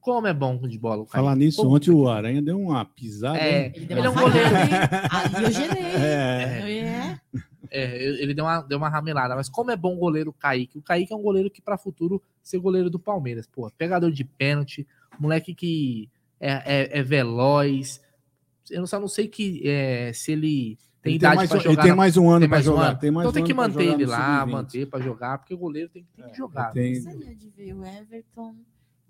Como 0.00 0.26
é 0.26 0.32
bom 0.32 0.56
de 0.66 0.78
bola. 0.78 1.06
Falar 1.06 1.36
nisso, 1.36 1.62
Como... 1.62 1.76
ontem 1.76 1.90
o 1.90 2.08
Aranha 2.08 2.40
deu 2.40 2.58
uma 2.58 2.84
pisada. 2.84 3.38
É, 3.38 3.66
ele, 3.66 3.86
ele 3.90 4.00
é 4.00 4.10
um 4.10 4.14
goleiro. 4.14 4.48
Ali 5.10 5.44
eu 5.44 5.50
gelei. 5.50 5.82
É. 5.82 6.62
é. 6.70 7.18
é. 7.70 8.04
ele 8.22 8.32
deu 8.32 8.46
uma, 8.46 8.62
deu 8.62 8.78
uma 8.78 8.88
ramelada. 8.88 9.36
Mas 9.36 9.50
como 9.50 9.70
é 9.70 9.76
bom 9.76 9.94
o 9.94 9.98
goleiro 9.98 10.32
Kaique. 10.32 10.78
O 10.78 10.82
Kaique 10.82 11.12
é 11.12 11.16
um 11.16 11.22
goleiro 11.22 11.50
que, 11.50 11.60
para 11.60 11.76
futuro, 11.76 12.22
ser 12.42 12.58
goleiro 12.58 12.88
do 12.88 12.98
Palmeiras. 12.98 13.46
Pô, 13.46 13.70
pegador 13.76 14.10
de 14.10 14.24
pênalti, 14.24 14.86
moleque 15.20 15.54
que 15.54 16.08
é, 16.40 16.62
é, 16.64 16.98
é 16.98 17.02
veloz. 17.02 18.00
Eu 18.70 18.86
só 18.86 19.00
não 19.00 19.08
sei 19.08 19.28
que, 19.28 19.62
é, 19.66 20.12
se 20.12 20.32
ele 20.32 20.78
tem 21.02 21.12
ele 21.12 21.16
idade 21.16 21.48
para 21.48 21.58
jogar. 21.58 21.72
Ele 21.72 21.82
tem 21.82 21.94
mais 21.94 22.16
um 22.16 22.30
ano 22.30 22.48
para 22.48 22.60
jogar. 22.60 22.94
Tem 22.96 23.10
mais 23.10 23.24
então 23.24 23.30
um 23.30 23.34
tem 23.34 23.44
que 23.44 23.54
manter 23.54 23.84
ele 23.84 24.06
lá, 24.06 24.44
manter 24.44 24.86
para 24.86 25.00
jogar, 25.00 25.38
porque 25.38 25.54
o 25.54 25.58
goleiro 25.58 25.88
tem, 25.88 26.06
tem 26.14 26.24
que 26.24 26.30
é, 26.30 26.34
jogar. 26.34 26.72
Tem... 26.72 26.94
Gostaria 26.94 27.34
de 27.34 27.50
ver 27.50 27.74
o 27.74 27.84
Everton 27.84 28.54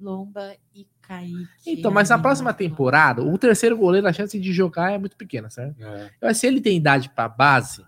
Lomba 0.00 0.54
e 0.74 0.86
Kaique. 1.02 1.48
Então, 1.66 1.90
mas 1.90 2.08
na 2.08 2.18
próxima 2.18 2.54
temporada, 2.54 3.22
o 3.22 3.36
terceiro 3.36 3.76
goleiro, 3.76 4.06
a 4.06 4.12
chance 4.12 4.38
de 4.38 4.52
jogar 4.52 4.92
é 4.92 4.98
muito 4.98 5.16
pequena, 5.16 5.50
certo? 5.50 5.76
É. 6.20 6.34
Se 6.34 6.46
ele 6.46 6.60
tem 6.60 6.76
idade 6.76 7.10
para 7.10 7.28
base, 7.28 7.84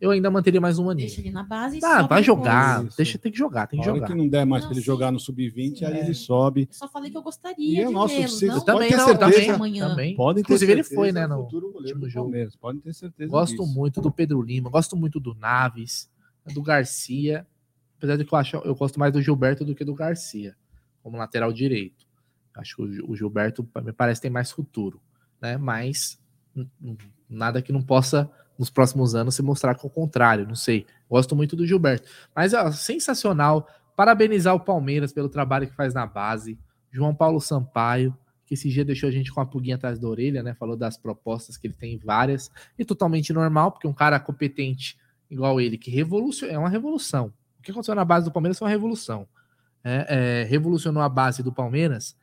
eu 0.00 0.10
ainda 0.10 0.30
manteria 0.30 0.60
mais 0.60 0.78
um 0.78 0.88
aninho. 0.88 1.06
Deixa 1.06 1.20
ele 1.20 1.30
na 1.30 1.42
base 1.42 1.78
e 1.78 1.84
ah, 1.84 2.02
vai 2.02 2.22
jogar. 2.22 2.86
Isso. 2.86 2.96
Deixa, 2.96 3.18
tem 3.18 3.30
que 3.30 3.36
jogar, 3.36 3.66
tem 3.66 3.78
que 3.78 3.84
jogar. 3.84 4.06
que 4.06 4.14
não 4.14 4.26
der 4.26 4.46
mais 4.46 4.64
para 4.64 4.72
ele 4.72 4.80
jogar 4.80 5.12
no 5.12 5.20
sub-20, 5.20 5.82
é. 5.82 5.86
aí 5.86 5.98
ele 5.98 6.14
sobe. 6.14 6.62
Eu 6.62 6.74
só 6.74 6.88
falei 6.88 7.10
que 7.10 7.16
eu 7.18 7.22
gostaria 7.22 7.82
e 7.82 7.86
de 7.86 7.92
nosso, 7.92 8.14
vocês 8.14 8.50
não, 8.50 8.64
também, 8.64 8.88
ter 8.88 8.96
não, 8.96 9.04
certeza. 9.04 9.52
Também, 9.52 9.78
também. 9.78 10.16
Podem 10.16 10.42
ter 10.42 10.46
Inclusive, 10.46 10.72
certeza, 10.72 10.88
ele 10.88 10.96
foi, 10.96 11.12
né, 11.12 11.26
no 11.26 11.40
último 11.40 12.08
jogo. 12.08 12.32
Podem 12.58 12.80
ter 12.80 12.94
certeza 12.94 13.30
Gosto 13.30 13.58
disso. 13.58 13.74
muito 13.74 14.00
do 14.00 14.10
Pedro 14.10 14.40
Lima, 14.40 14.70
gosto 14.70 14.96
muito 14.96 15.20
do 15.20 15.34
Naves, 15.34 16.10
do 16.54 16.62
Garcia. 16.62 17.46
Apesar 17.98 18.16
de 18.16 18.24
que 18.24 18.32
eu, 18.32 18.38
acho, 18.38 18.56
eu 18.56 18.74
gosto 18.74 18.98
mais 18.98 19.12
do 19.12 19.20
Gilberto 19.20 19.66
do 19.66 19.74
que 19.74 19.84
do 19.84 19.94
Garcia, 19.94 20.56
como 21.02 21.18
lateral 21.18 21.52
direito. 21.52 22.06
Acho 22.56 22.76
que 22.76 23.02
o 23.02 23.14
Gilberto 23.14 23.68
me 23.84 23.92
parece 23.92 24.22
tem 24.22 24.30
mais 24.30 24.50
futuro, 24.50 24.98
né? 25.40 25.58
Mas 25.58 26.18
nada 27.28 27.60
que 27.60 27.70
não 27.70 27.82
possa 27.82 28.30
nos 28.60 28.68
próximos 28.68 29.14
anos 29.14 29.34
se 29.34 29.42
mostrar 29.42 29.72
é 29.72 29.86
o 29.86 29.88
contrário, 29.88 30.46
não 30.46 30.54
sei. 30.54 30.84
Gosto 31.08 31.34
muito 31.34 31.56
do 31.56 31.66
Gilberto. 31.66 32.06
Mas 32.36 32.52
ó, 32.52 32.70
sensacional. 32.70 33.66
Parabenizar 33.96 34.54
o 34.54 34.60
Palmeiras 34.60 35.14
pelo 35.14 35.30
trabalho 35.30 35.66
que 35.66 35.74
faz 35.74 35.94
na 35.94 36.06
base. 36.06 36.58
João 36.92 37.14
Paulo 37.14 37.40
Sampaio, 37.40 38.14
que 38.44 38.52
esse 38.52 38.68
dia 38.68 38.84
deixou 38.84 39.08
a 39.08 39.12
gente 39.12 39.32
com 39.32 39.40
a 39.40 39.46
pulguinha 39.46 39.76
atrás 39.76 39.98
da 39.98 40.06
orelha, 40.06 40.42
né? 40.42 40.52
Falou 40.52 40.76
das 40.76 40.98
propostas 40.98 41.56
que 41.56 41.66
ele 41.66 41.74
tem 41.74 41.96
várias. 41.96 42.50
E 42.78 42.84
totalmente 42.84 43.32
normal, 43.32 43.72
porque 43.72 43.88
um 43.88 43.94
cara 43.94 44.20
competente 44.20 44.98
igual 45.30 45.58
ele, 45.58 45.78
que 45.78 45.90
revoluciona, 45.90 46.52
é 46.52 46.58
uma 46.58 46.68
revolução. 46.68 47.32
O 47.58 47.62
que 47.62 47.70
aconteceu 47.70 47.94
na 47.94 48.04
base 48.04 48.26
do 48.26 48.32
Palmeiras 48.32 48.58
foi 48.58 48.66
uma 48.66 48.72
revolução. 48.72 49.26
É, 49.82 50.42
é, 50.42 50.44
revolucionou 50.44 51.02
a 51.02 51.08
base 51.08 51.42
do 51.42 51.50
Palmeiras 51.50 52.14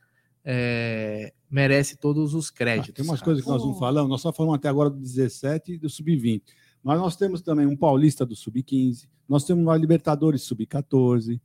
é, 0.49 1.33
merece 1.51 1.97
todos 1.97 2.33
os 2.33 2.49
créditos. 2.49 2.91
Ah, 2.91 2.93
tem 2.93 3.05
umas 3.05 3.19
cara. 3.19 3.25
coisas 3.25 3.43
que 3.43 3.49
nós 3.49 3.65
não 3.65 3.77
falamos, 3.77 4.09
nós 4.09 4.21
só 4.21 4.31
falamos 4.31 4.55
até 4.55 4.69
agora 4.69 4.89
do 4.89 4.97
17 4.97 5.73
e 5.73 5.77
do 5.77 5.89
Sub-20. 5.89 6.41
Mas 6.81 6.97
nós 6.97 7.17
temos 7.17 7.41
também 7.41 7.65
um 7.65 7.75
paulista 7.75 8.25
do 8.25 8.33
Sub-15, 8.33 9.09
nós 9.27 9.43
temos 9.43 9.61
uma 9.61 9.75
Libertadores 9.75 10.43
Sub-14. 10.43 11.41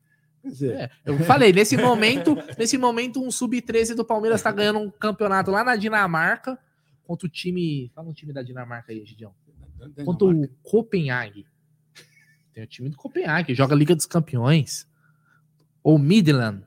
É, 0.63 0.89
eu 1.05 1.19
falei, 1.25 1.51
nesse 1.53 1.77
momento, 1.77 2.37
nesse 2.57 2.79
momento, 2.79 3.21
um 3.21 3.29
Sub-13 3.29 3.97
do 3.97 4.05
Palmeiras 4.05 4.39
está 4.39 4.53
ganhando 4.53 4.79
um 4.79 4.89
campeonato 4.89 5.51
lá 5.51 5.65
na 5.65 5.75
Dinamarca 5.75 6.57
contra 7.05 7.27
o 7.27 7.31
time. 7.31 7.91
Fala 7.97 8.09
um 8.09 8.13
time 8.13 8.33
da 8.33 8.43
Dinamarca 8.43 8.93
aí, 8.93 9.05
Gidião. 9.05 9.35
Contra 10.05 10.29
o 10.29 10.49
Copenhague. 10.63 11.45
Tem 12.55 12.63
o 12.63 12.67
time 12.69 12.89
do 12.89 12.97
Copenhague, 12.97 13.53
joga 13.53 13.75
a 13.75 13.77
Liga 13.77 13.97
dos 13.97 14.07
Campeões. 14.07 14.87
Ou 15.83 15.99
Midland. 15.99 16.63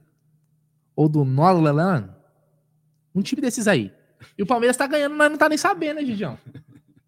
Ou 0.97 1.07
do 1.07 1.23
Norland. 1.23 2.14
Um 3.15 3.21
time 3.21 3.41
desses 3.41 3.67
aí. 3.67 3.91
E 4.37 4.43
o 4.43 4.45
Palmeiras 4.45 4.75
tá 4.75 4.85
ganhando, 4.85 5.15
mas 5.15 5.31
não 5.31 5.37
tá 5.37 5.47
nem 5.47 5.57
sabendo, 5.57 5.97
né, 5.97 6.05
Gigião? 6.05 6.37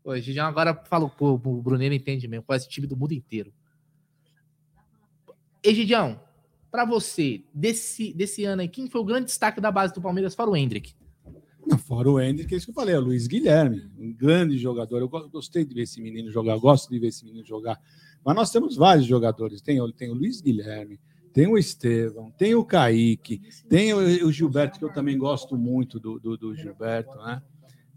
O 0.03 0.15
Gigião 0.17 0.47
agora 0.47 0.73
falou, 0.73 1.09
pô, 1.09 1.33
o 1.33 1.61
Bruneiro 1.61 1.93
entende 1.93 2.27
mesmo, 2.27 2.45
quase 2.45 2.69
time 2.69 2.87
do 2.87 2.95
mundo 2.95 3.11
inteiro. 3.11 3.53
E 5.61 5.73
Gigião, 5.73 6.17
para 6.71 6.85
você, 6.85 7.43
desse, 7.53 8.13
desse 8.13 8.45
ano 8.45 8.61
aí, 8.61 8.69
quem 8.69 8.89
foi 8.89 9.01
o 9.01 9.03
grande 9.03 9.25
destaque 9.25 9.59
da 9.59 9.69
base 9.69 9.93
do 9.93 10.01
Palmeiras 10.01 10.33
fora 10.33 10.49
o 10.49 10.55
Hendrick? 10.55 10.95
Não, 11.65 11.77
fora 11.77 12.09
o 12.09 12.17
Hendrick, 12.17 12.53
é 12.53 12.57
isso 12.57 12.67
que 12.67 12.71
eu 12.71 12.75
falei, 12.75 12.95
é 12.95 12.97
o 12.97 13.01
Luiz 13.01 13.27
Guilherme, 13.27 13.91
um 13.99 14.13
grande 14.13 14.57
jogador. 14.57 14.99
Eu 15.01 15.09
gostei 15.09 15.65
de 15.65 15.75
ver 15.75 15.81
esse 15.81 15.99
menino 15.99 16.31
jogar, 16.31 16.57
gosto 16.57 16.89
de 16.89 16.97
ver 16.97 17.07
esse 17.07 17.25
menino 17.25 17.45
jogar. 17.45 17.77
Mas 18.23 18.35
nós 18.35 18.51
temos 18.51 18.77
vários 18.77 19.05
jogadores. 19.05 19.61
Tem, 19.61 19.77
tem 19.91 20.09
o 20.09 20.13
Luiz 20.13 20.39
Guilherme, 20.39 20.97
tem 21.37 21.45
o 21.45 21.55
Estevão, 21.55 22.31
tem 22.31 22.55
o 22.55 22.65
Kaique, 22.65 23.39
tem 23.69 23.93
o, 23.93 23.99
o 24.25 24.31
Gilberto, 24.31 24.79
que 24.79 24.83
eu 24.83 24.91
também 24.91 25.15
gosto 25.15 25.55
muito 25.55 25.99
do, 25.99 26.19
do, 26.19 26.35
do 26.35 26.55
Gilberto, 26.55 27.15
né? 27.17 27.43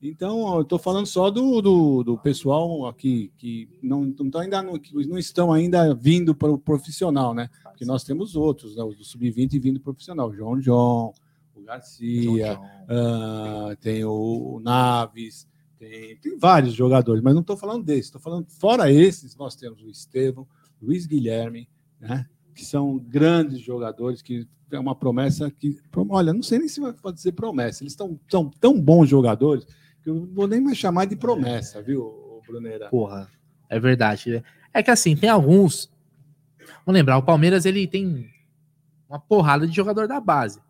Então, 0.02 0.56
eu 0.56 0.60
estou 0.60 0.78
falando 0.78 1.06
só 1.06 1.30
do, 1.30 1.62
do, 1.62 2.04
do, 2.04 2.18
pessoal 2.18 2.86
aqui 2.86 3.32
que 3.38 3.66
não, 3.82 4.04
não, 4.04 4.30
tá 4.30 4.42
ainda, 4.42 4.62
não, 4.62 4.78
não 5.06 5.16
estão 5.16 5.54
ainda 5.54 5.94
vindo 5.94 6.34
para 6.34 6.52
o 6.52 6.58
profissional, 6.58 7.32
né? 7.32 7.48
Porque 7.62 7.86
nós 7.86 8.04
temos 8.04 8.36
outros, 8.36 8.76
né? 8.76 8.84
Os 8.84 8.98
do 8.98 9.04
Sub-20 9.04 9.58
vindo 9.58 9.80
profissional. 9.80 10.28
O 10.28 10.34
João 10.34 10.60
John, 10.60 11.14
o 11.54 11.62
Garcia, 11.62 12.60
uh, 12.60 13.74
tem 13.80 14.04
o 14.04 14.60
Naves, 14.62 15.48
tem, 15.78 16.14
tem 16.18 16.36
vários 16.36 16.74
jogadores, 16.74 17.22
mas 17.22 17.32
não 17.32 17.40
estou 17.40 17.56
falando 17.56 17.86
desses. 17.86 18.06
Estou 18.06 18.20
falando, 18.20 18.50
fora 18.50 18.92
esses, 18.92 19.34
nós 19.34 19.56
temos 19.56 19.80
o 19.82 19.88
Estevão, 19.88 20.46
Luiz 20.82 21.06
Guilherme, 21.06 21.70
né? 21.98 22.28
Que 22.54 22.64
são 22.64 22.98
grandes 22.98 23.60
jogadores, 23.60 24.22
que 24.22 24.46
é 24.70 24.78
uma 24.78 24.94
promessa 24.94 25.50
que. 25.50 25.78
Olha, 26.08 26.32
não 26.32 26.42
sei 26.42 26.58
nem 26.58 26.68
se 26.68 26.80
vai 26.80 27.12
dizer 27.12 27.32
promessa. 27.32 27.82
Eles 27.82 27.94
tão, 27.94 28.18
são 28.28 28.50
tão 28.50 28.80
bons 28.80 29.08
jogadores 29.08 29.66
que 30.02 30.10
eu 30.10 30.14
não 30.14 30.26
vou 30.26 30.46
nem 30.46 30.60
mais 30.60 30.78
chamar 30.78 31.06
de 31.06 31.16
promessa, 31.16 31.82
viu, 31.82 32.40
Bruneira? 32.46 32.88
Porra, 32.88 33.28
é 33.68 33.78
verdade. 33.78 34.42
É 34.72 34.82
que 34.82 34.90
assim, 34.90 35.16
tem 35.16 35.28
alguns. 35.28 35.90
Vamos 36.86 36.98
lembrar, 36.98 37.18
o 37.18 37.22
Palmeiras 37.22 37.64
ele 37.66 37.86
tem 37.86 38.30
uma 39.08 39.18
porrada 39.18 39.66
de 39.66 39.74
jogador 39.74 40.06
da 40.06 40.20
base. 40.20 40.60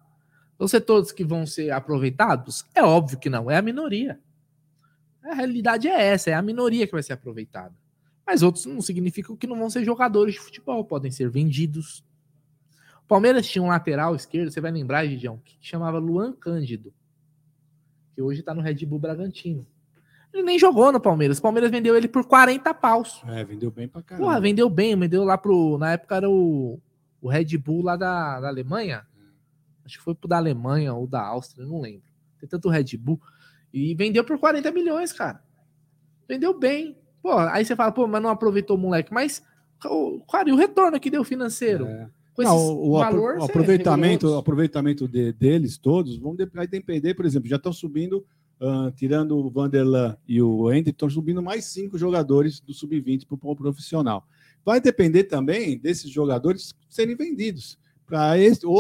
Vão 0.58 0.66
ser 0.66 0.80
todos 0.80 1.12
que 1.12 1.24
vão 1.24 1.46
ser 1.46 1.70
aproveitados? 1.70 2.64
É 2.74 2.82
óbvio 2.82 3.18
que 3.18 3.30
não, 3.30 3.50
é 3.50 3.56
a 3.56 3.62
minoria. 3.62 4.18
A 5.22 5.34
realidade 5.34 5.88
é 5.88 6.06
essa, 6.08 6.30
é 6.30 6.34
a 6.34 6.42
minoria 6.42 6.86
que 6.86 6.92
vai 6.92 7.02
ser 7.02 7.12
aproveitada. 7.12 7.74
Mas 8.30 8.44
outros 8.44 8.64
não 8.64 8.80
significam 8.80 9.36
que 9.36 9.44
não 9.44 9.58
vão 9.58 9.68
ser 9.68 9.84
jogadores 9.84 10.34
de 10.34 10.40
futebol, 10.40 10.84
podem 10.84 11.10
ser 11.10 11.28
vendidos. 11.28 12.04
O 13.02 13.08
Palmeiras 13.08 13.44
tinha 13.44 13.60
um 13.60 13.66
lateral 13.66 14.14
esquerdo, 14.14 14.52
você 14.52 14.60
vai 14.60 14.70
lembrar, 14.70 15.04
Gidião, 15.04 15.40
que 15.44 15.58
chamava 15.60 15.98
Luan 15.98 16.32
Cândido, 16.32 16.94
que 18.14 18.22
hoje 18.22 18.40
tá 18.40 18.54
no 18.54 18.60
Red 18.60 18.86
Bull 18.86 19.00
Bragantino. 19.00 19.66
Ele 20.32 20.44
nem 20.44 20.56
jogou 20.60 20.92
no 20.92 21.00
Palmeiras. 21.00 21.38
O 21.38 21.42
Palmeiras 21.42 21.72
vendeu 21.72 21.96
ele 21.96 22.06
por 22.06 22.24
40 22.24 22.72
paus. 22.72 23.20
É, 23.26 23.42
vendeu 23.42 23.68
bem 23.68 23.88
pra 23.88 24.00
caramba. 24.00 24.28
Porra, 24.28 24.40
vendeu 24.40 24.70
bem, 24.70 24.96
vendeu 24.96 25.24
lá 25.24 25.36
pro. 25.36 25.76
Na 25.76 25.94
época 25.94 26.14
era 26.14 26.30
o, 26.30 26.80
o 27.20 27.28
Red 27.28 27.58
Bull 27.58 27.82
lá 27.82 27.96
da, 27.96 28.38
da 28.38 28.46
Alemanha. 28.46 29.04
Acho 29.84 29.98
que 29.98 30.04
foi 30.04 30.14
pro 30.14 30.28
da 30.28 30.36
Alemanha 30.36 30.94
ou 30.94 31.04
da 31.04 31.20
Áustria, 31.20 31.66
não 31.66 31.80
lembro. 31.80 32.06
Tem 32.38 32.48
tanto 32.48 32.68
Red 32.68 32.96
Bull. 32.96 33.20
E 33.74 33.92
vendeu 33.96 34.22
por 34.22 34.38
40 34.38 34.70
milhões, 34.70 35.12
cara. 35.12 35.42
Vendeu 36.28 36.56
bem. 36.56 36.96
Pô, 37.22 37.36
aí 37.36 37.64
você 37.64 37.76
fala, 37.76 37.92
pô, 37.92 38.06
mas 38.06 38.22
não 38.22 38.30
aproveitou 38.30 38.76
o 38.76 38.80
moleque. 38.80 39.12
Mas, 39.12 39.42
cara, 40.30 40.48
e 40.48 40.52
o 40.52 40.56
retorno 40.56 40.98
que 40.98 41.10
deu 41.10 41.24
financeiro? 41.24 41.86
É. 41.86 42.08
Com 42.34 42.42
não, 42.42 42.56
o, 42.56 42.98
valor, 42.98 43.38
o 43.38 43.44
aproveitamento, 43.44 44.28
o 44.28 44.38
aproveitamento 44.38 45.08
de, 45.08 45.32
deles 45.32 45.76
todos 45.76 46.16
vão 46.16 46.34
depender, 46.34 47.14
por 47.14 47.26
exemplo, 47.26 47.48
já 47.48 47.56
estão 47.56 47.72
subindo, 47.72 48.24
uh, 48.60 48.90
tirando 48.92 49.36
o 49.36 49.50
Vanderlan 49.50 50.16
e 50.26 50.40
o 50.40 50.68
Andy, 50.68 50.90
estão 50.90 51.10
subindo 51.10 51.42
mais 51.42 51.64
cinco 51.66 51.98
jogadores 51.98 52.60
do 52.60 52.72
sub-20 52.72 53.26
para 53.26 53.50
o 53.50 53.56
profissional. 53.56 54.26
Vai 54.64 54.80
depender 54.80 55.24
também 55.24 55.76
desses 55.76 56.10
jogadores 56.10 56.74
serem 56.88 57.16
vendidos 57.16 57.78
para 58.06 58.34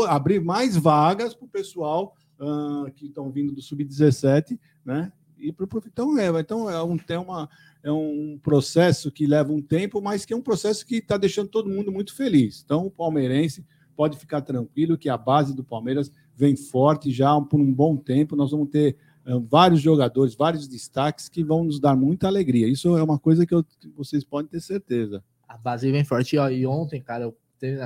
abrir 0.08 0.40
mais 0.40 0.76
vagas 0.76 1.34
para 1.34 1.44
o 1.44 1.48
pessoal 1.48 2.14
uh, 2.38 2.90
que 2.92 3.06
estão 3.06 3.30
vindo 3.30 3.52
do 3.52 3.60
sub-17, 3.60 4.58
né? 4.84 5.12
E 5.40 5.52
pro, 5.52 5.68
então 5.86 6.18
é, 6.18 6.28
então 6.40 6.70
é 6.70 6.82
um 6.82 6.96
tema 6.96 7.48
é 7.82 7.90
um 7.90 8.38
processo 8.42 9.10
que 9.10 9.26
leva 9.26 9.52
um 9.52 9.62
tempo, 9.62 10.00
mas 10.02 10.24
que 10.24 10.32
é 10.32 10.36
um 10.36 10.42
processo 10.42 10.84
que 10.84 10.96
está 10.96 11.16
deixando 11.16 11.48
todo 11.48 11.70
mundo 11.70 11.90
muito 11.90 12.14
feliz. 12.14 12.62
Então 12.64 12.86
o 12.86 12.90
palmeirense 12.90 13.64
pode 13.96 14.18
ficar 14.18 14.42
tranquilo 14.42 14.98
que 14.98 15.08
a 15.08 15.16
base 15.16 15.54
do 15.54 15.64
Palmeiras 15.64 16.10
vem 16.36 16.56
forte 16.56 17.10
já 17.10 17.38
por 17.40 17.60
um 17.60 17.72
bom 17.72 17.96
tempo. 17.96 18.36
Nós 18.36 18.50
vamos 18.50 18.68
ter 18.70 18.96
uh, 19.26 19.40
vários 19.40 19.80
jogadores, 19.80 20.34
vários 20.34 20.68
destaques 20.68 21.28
que 21.28 21.42
vão 21.42 21.64
nos 21.64 21.80
dar 21.80 21.96
muita 21.96 22.26
alegria. 22.26 22.68
Isso 22.68 22.96
é 22.96 23.02
uma 23.02 23.18
coisa 23.18 23.46
que 23.46 23.54
eu, 23.54 23.64
vocês 23.96 24.24
podem 24.24 24.50
ter 24.50 24.60
certeza. 24.60 25.22
A 25.48 25.56
base 25.56 25.90
vem 25.90 26.04
forte. 26.04 26.36
E 26.36 26.66
ontem, 26.66 27.00
cara, 27.00 27.24
eu 27.24 27.36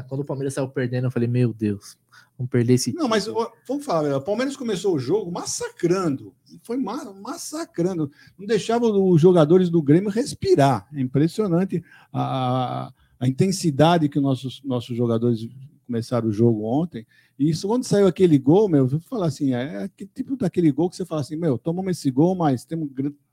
quando 0.09 0.21
o 0.21 0.25
Palmeiras 0.25 0.55
saiu 0.55 0.69
perdendo, 0.69 1.07
eu 1.07 1.11
falei, 1.11 1.29
meu 1.29 1.53
Deus, 1.53 1.99
vamos 2.37 2.51
perder 2.51 2.75
esse. 2.75 2.93
Não, 2.93 3.09
mas 3.09 3.27
vamos 3.67 3.85
falar, 3.85 4.17
o 4.17 4.21
Palmeiras 4.21 4.57
começou 4.57 4.95
o 4.95 4.99
jogo 4.99 5.31
massacrando. 5.31 6.35
Foi 6.63 6.77
massacrando. 6.77 8.11
Não 8.39 8.47
deixava 8.47 8.87
os 8.87 9.21
jogadores 9.21 9.71
do 9.71 9.83
Grêmio 9.83 10.11
respirar. 10.11 10.89
É 10.95 11.01
impressionante 11.01 11.83
a, 12.13 12.93
a 13.19 13.29
intensidade 13.29 14.09
que 14.09 14.21
nossos, 14.21 14.63
nossos 14.65 14.97
jogadores 14.97 15.49
começaram 15.87 16.29
o 16.29 16.33
jogo 16.33 16.65
ontem. 16.65 17.07
E 17.39 17.51
isso, 17.51 17.67
quando 17.67 17.85
saiu 17.85 18.07
aquele 18.07 18.39
gol, 18.39 18.69
meu, 18.69 18.89
eu 18.91 19.01
falar 19.01 19.27
assim, 19.27 19.55
é, 19.55 19.89
que 19.97 20.07
tipo 20.07 20.37
daquele 20.37 20.71
gol 20.71 20.89
que 20.89 20.97
você 20.97 21.05
fala 21.05 21.21
assim, 21.21 21.37
meu, 21.37 21.59
tomamos 21.59 21.99
esse 21.99 22.11
gol, 22.11 22.35
mas 22.35 22.65
temos 22.65 22.91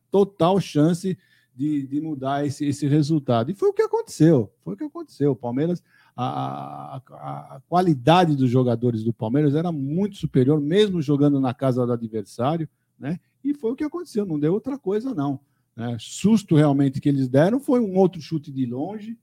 total 0.09 0.59
chance 0.59 1.17
de, 1.55 1.85
de 1.85 2.01
mudar 2.01 2.45
esse, 2.45 2.65
esse 2.65 2.88
resultado. 2.88 3.51
E 3.51 3.53
foi 3.53 3.69
o 3.69 3.73
que 3.73 3.81
aconteceu. 3.81 4.51
Foi 4.63 4.73
o 4.73 4.77
que 4.77 4.83
aconteceu. 4.83 5.31
O 5.31 5.35
Palmeiras 5.35 5.83
a, 6.15 6.98
a, 6.98 7.56
a, 7.56 7.61
qualidade 7.67 8.35
dos 8.35 8.49
jogadores 8.49 9.03
do 9.03 9.14
Palmeiras 9.14 9.56
era 9.56 9.72
muito 9.72 10.17
superior, 10.17 10.59
mesmo 10.59 11.01
jogando 11.01 11.40
na 11.40 11.53
casa 11.53 11.85
do 11.85 11.93
adversário, 11.93 12.67
né? 12.99 13.19
E 13.43 13.53
foi 13.53 13.72
o 13.72 13.75
que 13.75 13.83
aconteceu, 13.83 14.25
não 14.25 14.40
deu 14.40 14.53
outra 14.53 14.77
coisa, 14.77 15.14
não. 15.14 15.40
Né? 15.75 15.98
Susto 15.99 16.56
realmente 16.56 17.01
que 17.01 17.09
eles 17.09 17.27
deram 17.27 17.59
foi 17.59 17.80
um 17.80 17.98
outro 17.98 18.22
chute 18.22 18.51
de 18.51 18.65
longe, 18.65 19.17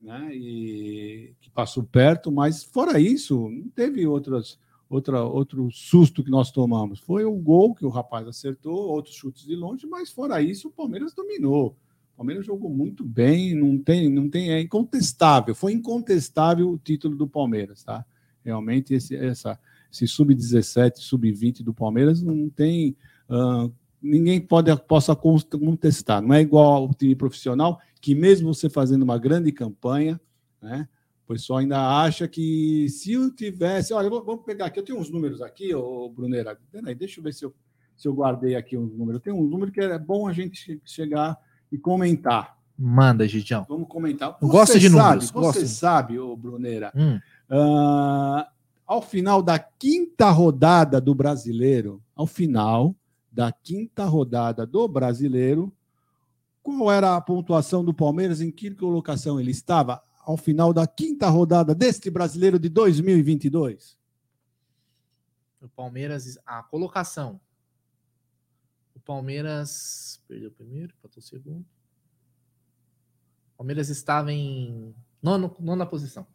né? 0.00 0.30
E 0.34 1.34
que 1.40 1.50
passou 1.50 1.82
perto, 1.82 2.30
mas 2.30 2.62
fora 2.62 3.00
isso, 3.00 3.48
não 3.48 3.68
teve 3.70 4.06
outras, 4.06 4.58
outra, 4.88 5.24
outro 5.24 5.70
susto 5.70 6.22
que 6.22 6.30
nós 6.30 6.50
tomamos. 6.50 6.98
Foi 7.00 7.24
o 7.24 7.34
gol 7.34 7.74
que 7.74 7.86
o 7.86 7.90
rapaz 7.90 8.26
acertou, 8.26 8.88
outros 8.88 9.14
chutes 9.14 9.44
de 9.44 9.56
longe, 9.56 9.86
mas 9.86 10.10
fora 10.10 10.42
isso, 10.42 10.68
o 10.68 10.72
Palmeiras 10.72 11.14
dominou. 11.14 11.76
O 12.16 12.24
Palmeiras 12.24 12.46
jogou 12.46 12.70
muito 12.70 13.04
bem, 13.04 13.54
não 13.54 13.76
tem, 13.76 14.08
não 14.08 14.26
tem, 14.26 14.50
é 14.50 14.58
incontestável. 14.58 15.54
Foi 15.54 15.72
incontestável 15.72 16.70
o 16.70 16.78
título 16.78 17.14
do 17.14 17.28
Palmeiras, 17.28 17.84
tá? 17.84 18.06
Realmente 18.42 18.94
esse, 18.94 19.14
essa, 19.14 19.60
esse 19.92 20.08
sub-17, 20.08 20.96
sub-20 20.96 21.62
do 21.62 21.74
Palmeiras 21.74 22.22
não 22.22 22.48
tem, 22.48 22.96
uh, 23.28 23.70
ninguém 24.00 24.40
pode 24.40 24.74
possa 24.88 25.14
contestar. 25.14 26.22
Não 26.22 26.32
é 26.32 26.40
igual 26.40 26.84
ao 26.84 26.94
time 26.94 27.14
profissional 27.14 27.78
que 28.00 28.14
mesmo 28.14 28.54
você 28.54 28.70
fazendo 28.70 29.02
uma 29.02 29.18
grande 29.18 29.52
campanha, 29.52 30.18
né? 30.62 30.88
O 31.22 31.34
pessoal 31.34 31.58
ainda 31.58 32.02
acha 32.02 32.26
que 32.26 32.88
se 32.88 33.12
eu 33.12 33.30
tivesse, 33.30 33.92
olha, 33.92 34.08
vamos 34.08 34.42
pegar 34.42 34.66
aqui, 34.66 34.80
eu 34.80 34.84
tenho 34.84 34.98
uns 34.98 35.10
números 35.10 35.42
aqui, 35.42 35.74
ô 35.74 36.08
Brunera, 36.08 36.58
peraí, 36.72 36.94
deixa 36.94 37.20
eu 37.20 37.24
ver 37.24 37.34
se 37.34 37.44
eu, 37.44 37.54
se 37.94 38.08
eu 38.08 38.14
guardei 38.14 38.54
aqui 38.54 38.74
uns 38.74 38.96
números. 38.96 39.20
Tem 39.20 39.34
um 39.34 39.42
número 39.42 39.70
que 39.70 39.80
é 39.80 39.98
bom 39.98 40.26
a 40.26 40.32
gente 40.32 40.80
chegar 40.82 41.36
e 41.70 41.78
comentar. 41.78 42.56
Manda, 42.78 43.26
Gidião. 43.26 43.64
Vamos 43.68 43.88
comentar. 43.88 44.36
Você 44.40 44.52
Gosta 44.52 44.78
de 44.78 44.88
números. 44.88 45.28
Sabe, 45.28 45.40
você 45.40 45.66
sabe, 45.66 46.18
ô 46.18 46.36
Bruneira, 46.36 46.92
hum. 46.94 47.18
uh, 47.50 48.44
ao 48.86 49.00
final 49.00 49.42
da 49.42 49.58
quinta 49.58 50.30
rodada 50.30 51.00
do 51.00 51.14
Brasileiro, 51.14 52.02
ao 52.14 52.26
final 52.26 52.94
da 53.32 53.50
quinta 53.50 54.04
rodada 54.04 54.66
do 54.66 54.86
Brasileiro, 54.86 55.72
qual 56.62 56.90
era 56.90 57.16
a 57.16 57.20
pontuação 57.20 57.84
do 57.84 57.94
Palmeiras? 57.94 58.40
Em 58.40 58.50
que 58.50 58.70
colocação 58.70 59.40
ele 59.40 59.50
estava 59.50 60.02
ao 60.24 60.36
final 60.36 60.72
da 60.72 60.86
quinta 60.86 61.28
rodada 61.28 61.74
deste 61.74 62.10
Brasileiro 62.10 62.58
de 62.58 62.68
2022? 62.68 63.96
O 65.62 65.68
Palmeiras, 65.68 66.38
a 66.44 66.62
colocação 66.62 67.40
Palmeiras 69.06 70.20
perdeu 70.26 70.48
o 70.48 70.52
primeiro, 70.52 70.92
empatou 70.98 71.20
o 71.20 71.22
segundo. 71.22 71.64
Palmeiras 73.56 73.88
estava 73.88 74.32
em 74.32 74.92
nono, 75.22 75.56
nona 75.60 75.86
posição. 75.86 76.26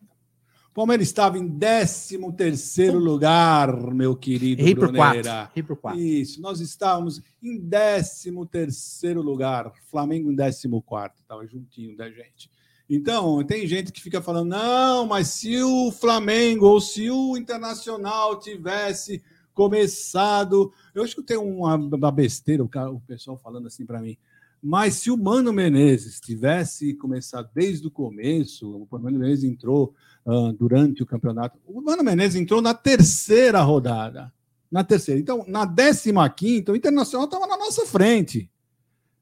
Palmeiras 0.74 1.06
estava 1.06 1.38
em 1.38 1.60
13 1.60 2.32
terceiro 2.32 2.98
lugar, 2.98 3.76
meu 3.94 4.16
querido 4.16 4.62
Errei 4.62 4.74
por 4.74 4.96
quatro. 4.96 5.30
Errei 5.30 5.64
por 5.64 5.76
quatro. 5.76 6.00
Isso, 6.00 6.42
nós 6.42 6.62
estávamos 6.62 7.22
em 7.44 7.60
13 7.60 8.32
terceiro 8.50 9.22
lugar. 9.22 9.74
Flamengo 9.90 10.32
em 10.32 10.36
14 10.36 10.70
quarto, 10.86 11.20
estava 11.20 11.46
juntinho 11.46 11.98
da 11.98 12.10
gente. 12.10 12.50
Então, 12.90 13.44
tem 13.44 13.68
gente 13.68 13.92
que 13.92 14.02
fica 14.02 14.22
falando, 14.22 14.50
não, 14.50 15.06
mas 15.06 15.28
se 15.28 15.62
o 15.62 15.92
Flamengo 15.92 16.68
ou 16.68 16.80
se 16.80 17.10
o 17.10 17.36
Internacional 17.36 18.40
tivesse 18.40 19.22
começado. 19.54 20.72
Eu 20.94 21.04
escutei 21.04 21.38
uma, 21.38 21.76
uma 21.76 22.12
besteira, 22.12 22.64
o, 22.64 22.70
cara, 22.70 22.92
o 22.92 23.00
pessoal 23.02 23.38
falando 23.38 23.68
assim 23.68 23.86
para 23.86 24.02
mim. 24.02 24.18
Mas 24.62 24.96
se 24.96 25.10
o 25.10 25.18
Mano 25.18 25.52
Menezes 25.52 26.20
tivesse 26.20 26.94
começado 26.94 27.50
desde 27.54 27.88
o 27.88 27.92
começo, 27.92 28.70
o 28.70 28.88
Mano 28.92 29.18
Menezes 29.18 29.44
entrou 29.44 29.96
uh, 30.24 30.54
durante 30.54 31.02
o 31.02 31.06
campeonato. 31.06 31.58
O 31.66 31.82
Mano 31.82 32.04
Menezes 32.04 32.40
entrou 32.40 32.62
na 32.62 32.74
terceira 32.74 33.62
rodada. 33.62 34.32
Na 34.72 34.84
terceira. 34.84 35.20
Então, 35.20 35.44
na 35.48 35.68
15 35.68 36.66
o 36.70 36.76
Internacional 36.76 37.26
estava 37.26 37.48
na 37.48 37.58
nossa 37.58 37.86
frente. 37.88 38.50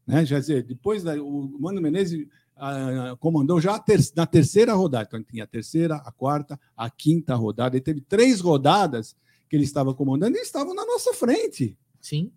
Né? 0.06 0.26
Quer 0.26 0.40
dizer, 0.42 0.64
depois 0.64 1.04
da, 1.04 1.16
o 1.22 1.58
Mano 1.58 1.82
Menezes 1.82 2.28
uh, 2.58 3.16
comandou 3.18 3.62
já 3.62 3.80
ter, 3.80 4.00
na 4.16 4.26
terceira 4.26 4.74
rodada. 4.74 5.06
Então, 5.08 5.24
tinha 5.24 5.46
a 5.46 5.48
terceira, 5.48 5.96
a 5.96 6.12
quarta, 6.12 6.60
a 6.76 6.90
quinta 6.90 7.34
rodada. 7.34 7.78
Ele 7.78 7.84
teve 7.84 8.02
três 8.02 8.42
rodadas 8.42 9.16
que 9.50 9.56
ele 9.56 9.64
estava 9.64 9.94
comandando 9.94 10.38
e 10.38 10.42
estavam 10.42 10.74
na 10.74 10.86
nossa 10.86 11.14
frente. 11.14 11.78
Sim. 12.00 12.32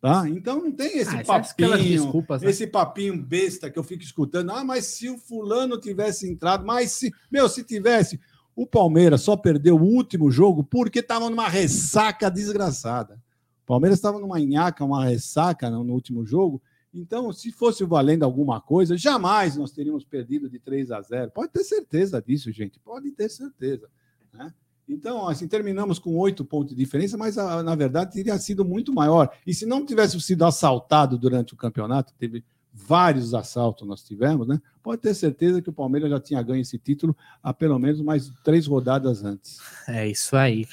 Tá? 0.00 0.28
Então 0.28 0.62
não 0.62 0.72
tem 0.72 0.98
esse 0.98 1.16
ah, 1.16 1.24
papinho, 1.24 1.78
desculpas, 1.78 2.42
né? 2.42 2.50
esse 2.50 2.66
papinho 2.66 3.16
besta 3.16 3.70
que 3.70 3.78
eu 3.78 3.82
fico 3.82 4.02
escutando. 4.02 4.50
Ah, 4.50 4.62
mas 4.62 4.86
se 4.86 5.08
o 5.08 5.16
fulano 5.16 5.80
tivesse 5.80 6.28
entrado, 6.28 6.64
mas 6.66 6.92
se, 6.92 7.12
meu, 7.30 7.48
se 7.48 7.64
tivesse, 7.64 8.20
o 8.54 8.66
Palmeiras 8.66 9.22
só 9.22 9.36
perdeu 9.36 9.76
o 9.76 9.82
último 9.82 10.30
jogo 10.30 10.62
porque 10.62 10.98
estava 10.98 11.30
numa 11.30 11.48
ressaca 11.48 12.30
desgraçada. 12.30 13.14
O 13.62 13.66
Palmeiras 13.66 13.98
estava 13.98 14.18
numa 14.18 14.38
nhaca, 14.38 14.84
uma 14.84 15.06
ressaca 15.06 15.70
no, 15.70 15.82
no 15.82 15.94
último 15.94 16.26
jogo 16.26 16.62
Então, 16.92 17.32
se 17.32 17.50
fosse 17.50 17.82
valendo 17.82 18.24
alguma 18.24 18.60
coisa, 18.60 18.98
jamais 18.98 19.56
nós 19.56 19.72
teríamos 19.72 20.04
perdido 20.04 20.50
de 20.50 20.58
3 20.58 20.90
a 20.90 21.00
0. 21.00 21.30
Pode 21.30 21.50
ter 21.50 21.64
certeza 21.64 22.20
disso, 22.20 22.52
gente. 22.52 22.78
Pode 22.78 23.10
ter 23.12 23.30
certeza. 23.30 23.88
Né? 24.34 24.52
Então, 24.88 25.28
assim, 25.28 25.48
terminamos 25.48 25.98
com 25.98 26.16
oito 26.18 26.44
pontos 26.44 26.70
de 26.70 26.76
diferença, 26.76 27.16
mas 27.16 27.36
na 27.36 27.74
verdade 27.74 28.12
teria 28.12 28.38
sido 28.38 28.64
muito 28.64 28.92
maior. 28.92 29.30
E 29.46 29.54
se 29.54 29.64
não 29.64 29.84
tivesse 29.84 30.20
sido 30.20 30.44
assaltado 30.44 31.16
durante 31.16 31.54
o 31.54 31.56
campeonato, 31.56 32.12
teve 32.18 32.44
vários 32.72 33.34
assaltos 33.34 33.86
nós 33.86 34.02
tivemos, 34.02 34.48
né? 34.48 34.60
Pode 34.82 35.00
ter 35.00 35.14
certeza 35.14 35.62
que 35.62 35.70
o 35.70 35.72
Palmeiras 35.72 36.10
já 36.10 36.18
tinha 36.18 36.42
ganho 36.42 36.60
esse 36.60 36.76
título 36.76 37.16
há 37.40 37.54
pelo 37.54 37.78
menos 37.78 38.00
mais 38.02 38.32
três 38.42 38.66
rodadas 38.66 39.24
antes. 39.24 39.58
É 39.86 40.08
isso 40.08 40.36
aí 40.36 40.66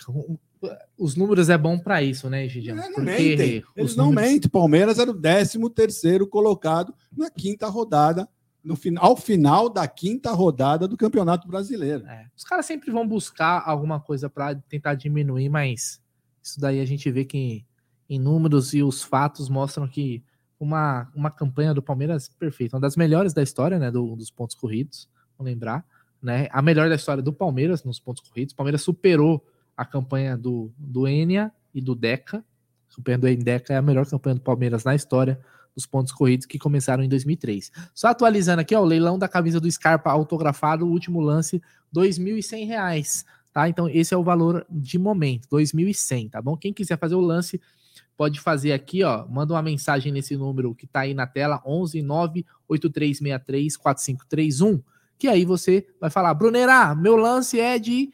os 0.97 1.15
números 1.15 1.49
é 1.49 1.57
bom 1.57 1.77
para 1.77 2.03
isso, 2.03 2.29
né, 2.29 2.47
Gigião? 2.47 2.77
É, 2.77 2.89
não 2.89 3.03
mentem. 3.03 3.63
Eles 3.75 3.95
não 3.95 4.05
números... 4.07 4.29
mentem. 4.31 4.49
Palmeiras 4.49 4.99
era 4.99 5.09
o 5.09 5.19
13 5.19 5.57
terceiro 5.73 6.27
colocado 6.27 6.93
na 7.15 7.29
quinta 7.29 7.67
rodada, 7.67 8.29
no 8.63 8.75
final, 8.75 9.03
ao 9.03 9.17
final 9.17 9.69
da 9.69 9.87
quinta 9.87 10.31
rodada 10.31 10.87
do 10.87 10.95
Campeonato 10.95 11.47
Brasileiro. 11.47 12.05
É, 12.05 12.27
os 12.35 12.43
caras 12.43 12.65
sempre 12.65 12.91
vão 12.91 13.07
buscar 13.07 13.63
alguma 13.65 13.99
coisa 13.99 14.29
para 14.29 14.55
tentar 14.55 14.95
diminuir, 14.95 15.49
mas 15.49 16.01
isso 16.41 16.59
daí 16.59 16.79
a 16.79 16.85
gente 16.85 17.09
vê 17.11 17.25
que 17.25 17.65
em 18.09 18.19
números 18.19 18.73
e 18.73 18.83
os 18.83 19.03
fatos 19.03 19.49
mostram 19.49 19.87
que 19.87 20.23
uma, 20.59 21.09
uma 21.15 21.31
campanha 21.31 21.73
do 21.73 21.81
Palmeiras 21.81 22.29
perfeita, 22.29 22.75
uma 22.75 22.81
das 22.81 22.95
melhores 22.95 23.33
da 23.33 23.41
história, 23.41 23.79
né, 23.79 23.89
do, 23.89 24.15
dos 24.15 24.29
pontos 24.29 24.55
corridos, 24.55 25.09
vamos 25.37 25.51
lembrar, 25.51 25.83
né, 26.21 26.47
a 26.51 26.61
melhor 26.61 26.87
da 26.87 26.95
história 26.95 27.23
do 27.23 27.33
Palmeiras 27.33 27.83
nos 27.83 27.99
pontos 27.99 28.27
corridos. 28.27 28.53
O 28.53 28.55
Palmeiras 28.55 28.83
superou 28.83 29.43
a 29.75 29.83
campanha 29.85 30.37
do, 30.37 30.71
do 30.77 31.07
Enia 31.07 31.51
e 31.73 31.81
do 31.81 31.95
Deca. 31.95 32.43
A 32.91 32.95
campanha 32.95 33.17
do 33.17 33.43
Deca 33.43 33.73
é 33.73 33.77
a 33.77 33.81
melhor 33.81 34.05
campanha 34.05 34.35
do 34.35 34.41
Palmeiras 34.41 34.83
na 34.83 34.93
história 34.93 35.39
dos 35.75 35.85
pontos 35.85 36.11
corridos 36.11 36.45
que 36.45 36.59
começaram 36.59 37.03
em 37.03 37.09
2003. 37.09 37.71
Só 37.93 38.07
atualizando 38.07 38.61
aqui, 38.61 38.75
ó, 38.75 38.81
o 38.81 38.85
leilão 38.85 39.17
da 39.17 39.27
camisa 39.27 39.59
do 39.59 39.71
Scarpa 39.71 40.11
autografado, 40.11 40.85
o 40.85 40.89
último 40.89 41.19
lance, 41.19 41.61
R$ 41.95 42.01
2.100, 42.01 43.23
tá? 43.53 43.69
Então 43.69 43.87
esse 43.89 44.13
é 44.13 44.17
o 44.17 44.23
valor 44.23 44.65
de 44.69 44.97
momento, 44.97 45.47
R$ 45.55 45.63
2.100, 45.63 46.29
tá 46.29 46.41
bom? 46.41 46.57
Quem 46.57 46.73
quiser 46.73 46.97
fazer 46.97 47.15
o 47.15 47.21
lance, 47.21 47.59
pode 48.17 48.39
fazer 48.39 48.73
aqui, 48.73 49.03
ó, 49.03 49.25
manda 49.27 49.53
uma 49.53 49.61
mensagem 49.61 50.11
nesse 50.11 50.35
número 50.35 50.75
que 50.75 50.85
tá 50.85 51.01
aí 51.01 51.13
na 51.13 51.25
tela, 51.25 51.61
11 51.65 52.01
98363 52.01 53.77
4531, 53.77 54.81
que 55.17 55.27
aí 55.27 55.45
você 55.45 55.87
vai 55.99 56.09
falar, 56.09 56.33
Brunerá, 56.33 56.95
meu 56.95 57.15
lance 57.15 57.59
é 57.59 57.79
de 57.79 58.11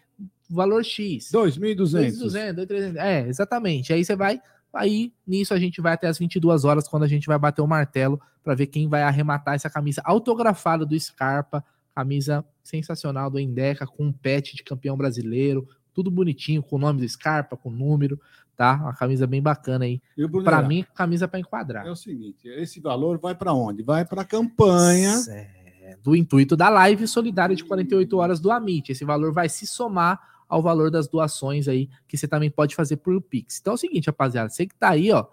valor 0.49 0.83
X. 0.83 1.29
2.200. 1.31 2.55
2.200, 2.55 2.95
É, 2.97 3.27
exatamente. 3.27 3.91
Aí 3.93 4.03
você 4.03 4.15
vai. 4.15 4.41
Aí 4.73 5.13
nisso 5.25 5.53
a 5.53 5.59
gente 5.59 5.81
vai 5.81 5.93
até 5.93 6.07
as 6.07 6.17
22 6.17 6.65
horas, 6.65 6.87
quando 6.87 7.03
a 7.03 7.07
gente 7.07 7.27
vai 7.27 7.37
bater 7.37 7.61
o 7.61 7.67
martelo 7.67 8.21
para 8.43 8.55
ver 8.55 8.67
quem 8.67 8.87
vai 8.87 9.01
arrematar 9.01 9.55
essa 9.55 9.69
camisa 9.69 10.01
autografada 10.05 10.85
do 10.85 10.99
Scarpa, 10.99 11.63
camisa 11.95 12.45
sensacional 12.63 13.29
do 13.29 13.39
Endeca, 13.39 13.87
com 13.87 14.05
um 14.05 14.13
pet 14.13 14.55
de 14.55 14.63
campeão 14.63 14.95
brasileiro, 14.95 15.67
tudo 15.93 16.11
bonitinho, 16.11 16.61
com 16.61 16.75
o 16.75 16.79
nome 16.79 17.01
do 17.01 17.09
Scarpa, 17.09 17.57
com 17.57 17.69
o 17.69 17.71
número, 17.71 18.19
tá? 18.55 18.75
Uma 18.75 18.93
camisa 18.93 19.25
bem 19.25 19.41
bacana 19.41 19.85
aí. 19.85 20.01
Para 20.43 20.61
mim, 20.61 20.85
camisa 20.93 21.27
para 21.27 21.39
enquadrar. 21.39 21.87
É 21.87 21.91
o 21.91 21.95
seguinte, 21.95 22.47
esse 22.47 22.79
valor 22.79 23.17
vai 23.17 23.33
para 23.33 23.51
onde? 23.51 23.81
Vai 23.81 24.05
para 24.05 24.21
a 24.21 24.25
campanha. 24.25 25.15
É, 25.27 25.97
do 26.03 26.15
intuito 26.15 26.55
da 26.55 26.69
live 26.69 27.07
solidária 27.07 27.55
de 27.55 27.63
48 27.63 28.17
horas 28.17 28.39
do 28.39 28.51
Amit. 28.51 28.91
Esse 28.91 29.05
valor 29.05 29.31
vai 29.31 29.47
se 29.47 29.65
somar 29.65 30.19
ao 30.47 30.61
valor 30.61 30.89
das 30.89 31.07
doações 31.07 31.67
aí 31.67 31.89
que 32.07 32.17
você 32.17 32.27
também 32.27 32.49
pode 32.49 32.75
fazer 32.75 32.97
por 32.97 33.21
Pix. 33.21 33.59
Então 33.59 33.73
é 33.73 33.75
o 33.75 33.77
seguinte, 33.77 34.07
rapaziada, 34.07 34.49
você 34.49 34.65
que 34.65 34.75
tá 34.75 34.89
aí, 34.89 35.11
ó, 35.11 35.25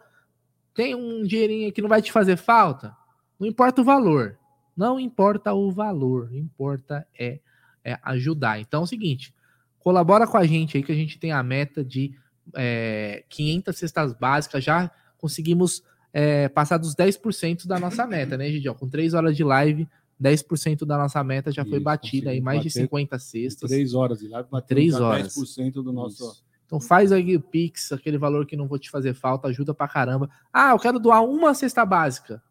tem 0.74 0.94
um 0.94 1.22
dinheirinho 1.22 1.72
que 1.72 1.80
não 1.80 1.88
vai 1.88 2.02
te 2.02 2.10
fazer 2.10 2.36
falta, 2.36 2.96
não 3.38 3.46
importa 3.46 3.80
o 3.80 3.84
valor, 3.84 4.38
não 4.76 4.98
importa 4.98 5.52
o 5.52 5.70
valor, 5.70 6.34
importa 6.34 7.06
é, 7.18 7.40
é 7.84 7.98
ajudar. 8.02 8.60
Então 8.60 8.80
é 8.80 8.84
o 8.84 8.86
seguinte, 8.86 9.34
colabora 9.78 10.26
com 10.26 10.36
a 10.36 10.46
gente 10.46 10.76
aí 10.76 10.82
que 10.82 10.92
a 10.92 10.96
gente 10.96 11.18
tem 11.18 11.30
a 11.30 11.42
meta 11.42 11.84
de 11.84 12.14
é, 12.54 13.24
500 13.28 13.76
cestas 13.76 14.12
básicas, 14.12 14.64
já 14.64 14.90
conseguimos 15.16 15.82
é, 16.12 16.48
passar 16.48 16.78
dos 16.78 16.94
10% 16.94 17.66
da 17.66 17.78
nossa 17.78 18.06
meta, 18.06 18.36
né, 18.36 18.48
Gidião? 18.48 18.74
Com 18.74 18.88
3 18.88 19.14
horas 19.14 19.36
de 19.36 19.42
live, 19.42 19.88
10% 20.20 20.84
da 20.84 20.96
nossa 20.96 21.22
meta 21.24 21.50
já 21.50 21.62
Isso, 21.62 21.70
foi 21.70 21.80
batida 21.80 22.30
aí, 22.30 22.40
mais 22.40 22.62
de 22.62 22.70
50 22.70 23.18
cestas. 23.18 23.70
3 23.70 23.94
horas 23.94 24.18
de 24.18 24.28
live, 24.28 24.48
3 24.66 24.94
horas. 25.00 25.34
10% 25.36 25.72
do 25.72 25.92
nosso. 25.92 26.24
Isso. 26.24 26.44
Então 26.66 26.80
faz 26.80 27.12
aí 27.12 27.36
o 27.36 27.40
Pix, 27.40 27.92
aquele 27.92 28.18
valor 28.18 28.46
que 28.46 28.56
não 28.56 28.66
vou 28.66 28.78
te 28.78 28.90
fazer 28.90 29.14
falta, 29.14 29.48
ajuda 29.48 29.74
pra 29.74 29.86
caramba. 29.86 30.28
Ah, 30.52 30.70
eu 30.70 30.78
quero 30.78 30.98
doar 30.98 31.22
uma 31.24 31.54
cesta 31.54 31.84
básica. 31.84 32.42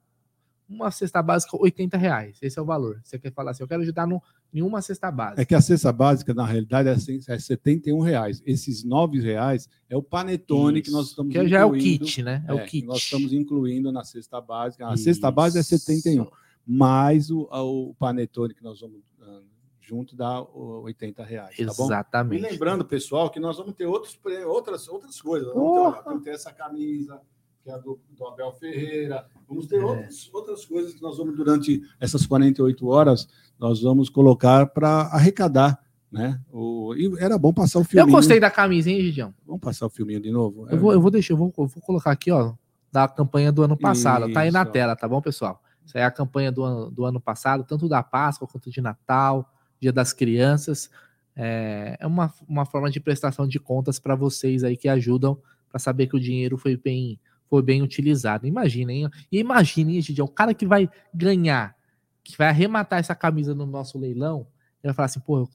Uma 0.69 0.91
cesta 0.91 1.21
básica, 1.21 1.57
80 1.59 1.97
reais. 1.97 2.37
Esse 2.41 2.57
é 2.57 2.61
o 2.61 2.65
valor. 2.65 3.01
Você 3.03 3.19
quer 3.19 3.33
falar 3.33 3.51
assim, 3.51 3.63
eu 3.63 3.67
quero 3.67 3.81
ajudar 3.81 4.07
no, 4.07 4.21
em 4.53 4.61
uma 4.61 4.81
cesta 4.81 5.11
básica. 5.11 5.41
É 5.41 5.45
que 5.45 5.53
a 5.53 5.61
cesta 5.61 5.91
básica, 5.91 6.33
na 6.33 6.45
realidade, 6.45 6.89
é, 6.89 7.33
é 7.33 7.39
71 7.39 7.99
reais. 7.99 8.41
Esses 8.45 8.83
9 8.83 9.19
reais 9.19 9.67
é 9.89 9.97
o 9.97 10.01
panetone 10.01 10.79
Isso. 10.79 10.89
que 10.89 10.91
nós 10.91 11.07
estamos 11.09 11.31
que 11.31 11.37
incluindo. 11.37 11.49
Que 11.49 11.51
já 11.51 11.59
é 11.59 11.65
o 11.65 11.73
kit, 11.73 12.23
né? 12.23 12.45
É, 12.47 12.51
é 12.51 12.53
o 12.53 12.65
kit. 12.65 12.87
Nós 12.87 12.99
estamos 12.99 13.33
incluindo 13.33 13.91
na 13.91 14.03
cesta 14.03 14.39
básica. 14.39 14.87
A 14.87 14.93
Isso. 14.93 15.03
cesta 15.03 15.29
básica 15.29 15.59
é 15.59 15.63
71 15.63 16.27
mais 16.65 17.29
o, 17.29 17.47
o 17.51 17.93
panetone 17.95 18.53
que 18.53 18.63
nós 18.63 18.79
vamos 18.79 18.99
uh, 19.19 19.43
junto 19.81 20.15
dá 20.15 20.41
80 20.41 21.23
reais. 21.23 21.55
Tá 21.57 21.63
Exatamente. 21.63 22.41
Bom? 22.41 22.47
E 22.47 22.51
lembrando, 22.51 22.85
pessoal, 22.85 23.29
que 23.29 23.39
nós 23.39 23.57
vamos 23.57 23.73
ter 23.75 23.85
outros, 23.85 24.17
outras, 24.45 24.87
outras 24.87 25.21
coisas. 25.21 25.53
Vamos 25.53 25.95
ter, 25.95 26.03
vamos 26.03 26.23
ter 26.23 26.29
essa 26.31 26.53
camisa, 26.53 27.21
que 27.63 27.69
é 27.69 27.77
do, 27.77 27.99
do 28.09 28.27
Abel 28.27 28.51
Ferreira. 28.53 29.25
Vamos 29.47 29.67
ter 29.67 29.81
é. 29.81 29.85
outras, 29.85 30.29
outras 30.33 30.65
coisas 30.65 30.93
que 30.93 31.01
nós 31.01 31.17
vamos, 31.17 31.35
durante 31.35 31.81
essas 31.99 32.25
48 32.25 32.87
horas, 32.87 33.27
nós 33.59 33.81
vamos 33.81 34.09
colocar 34.09 34.67
para 34.67 35.01
arrecadar. 35.07 35.81
Né? 36.11 36.39
O, 36.51 36.93
e 36.95 37.11
era 37.19 37.39
bom 37.39 37.51
passar 37.51 37.79
o 37.79 37.83
filme. 37.83 38.07
Eu 38.07 38.13
gostei 38.13 38.39
da 38.39 38.51
camisa, 38.51 38.89
hein, 38.89 39.01
Gidião? 39.01 39.33
Vamos 39.45 39.61
passar 39.61 39.87
o 39.87 39.89
filminho 39.89 40.21
de 40.21 40.31
novo? 40.31 40.67
Eu, 40.69 40.77
vou, 40.77 40.93
eu 40.93 41.01
vou 41.01 41.09
deixar, 41.09 41.33
eu 41.33 41.37
vou, 41.37 41.51
eu 41.57 41.65
vou 41.65 41.81
colocar 41.81 42.11
aqui, 42.11 42.29
ó, 42.29 42.53
da 42.91 43.07
campanha 43.07 43.51
do 43.51 43.63
ano 43.63 43.75
passado. 43.75 44.25
Isso. 44.25 44.33
Tá 44.33 44.41
aí 44.41 44.51
na 44.51 44.63
tela, 44.63 44.95
tá 44.95 45.07
bom, 45.07 45.19
pessoal? 45.19 45.62
Isso 45.85 45.97
é 45.97 46.03
a 46.03 46.11
campanha 46.11 46.51
do 46.51 46.63
ano, 46.63 46.91
do 46.91 47.05
ano 47.05 47.19
passado, 47.19 47.63
tanto 47.63 47.89
da 47.89 48.01
Páscoa 48.01 48.47
quanto 48.47 48.69
de 48.69 48.81
Natal, 48.81 49.51
Dia 49.79 49.91
das 49.91 50.13
Crianças. 50.13 50.89
É, 51.35 51.97
é 51.99 52.07
uma, 52.07 52.33
uma 52.47 52.65
forma 52.65 52.89
de 52.89 52.99
prestação 52.99 53.47
de 53.47 53.59
contas 53.59 53.99
para 53.99 54.15
vocês 54.15 54.63
aí 54.63 54.77
que 54.77 54.87
ajudam 54.87 55.37
para 55.69 55.79
saber 55.79 56.07
que 56.07 56.15
o 56.15 56.19
dinheiro 56.19 56.57
foi 56.57 56.77
bem, 56.77 57.19
foi 57.49 57.61
bem 57.61 57.81
utilizado. 57.81 58.45
Imaginem, 58.45 59.09
e 59.31 59.39
imaginem, 59.39 59.99
Gideon, 60.01 60.25
o 60.25 60.29
cara 60.29 60.53
que 60.53 60.65
vai 60.65 60.89
ganhar, 61.13 61.75
que 62.23 62.37
vai 62.37 62.47
arrematar 62.47 62.99
essa 62.99 63.15
camisa 63.15 63.55
no 63.55 63.65
nosso 63.65 63.97
leilão, 63.97 64.47
ele 64.83 64.91
vai 64.91 64.93
falar 64.93 65.05
assim, 65.07 65.19
pô, 65.19 65.39
eu 65.39 65.49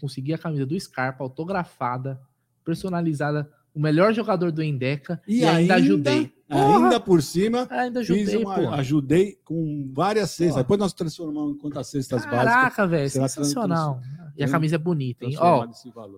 consegui 0.00 0.32
a 0.32 0.38
camisa 0.38 0.64
do 0.64 0.78
Scarpa 0.80 1.22
autografada, 1.22 2.20
personalizada 2.64 3.50
o 3.74 3.80
melhor 3.80 4.12
jogador 4.12 4.50
do 4.50 4.62
Endeca 4.62 5.20
e, 5.26 5.40
e 5.40 5.44
ainda, 5.44 5.58
ainda, 5.58 5.74
ajudei. 5.76 6.34
Ainda 6.50 6.98
por 6.98 7.22
cima, 7.22 7.68
ainda 7.70 8.00
ajudei, 8.00 8.36
uma, 8.36 8.74
ajudei 8.74 9.38
com 9.44 9.88
várias 9.94 10.30
cestas. 10.30 10.54
Porra. 10.54 10.62
Depois 10.64 10.80
nós 10.80 10.92
transformamos 10.92 11.54
em 11.54 11.58
quantas 11.58 11.86
cestas 11.86 12.24
Caraca, 12.24 12.36
básicas. 12.36 12.54
Caraca, 12.54 12.86
velho, 12.86 13.10
sensacional. 13.10 14.00
E 14.36 14.42
a 14.42 14.48
camisa 14.48 14.74
é 14.74 14.78
bonita, 14.78 15.24
hein? 15.24 15.36
Ó, 15.38 15.66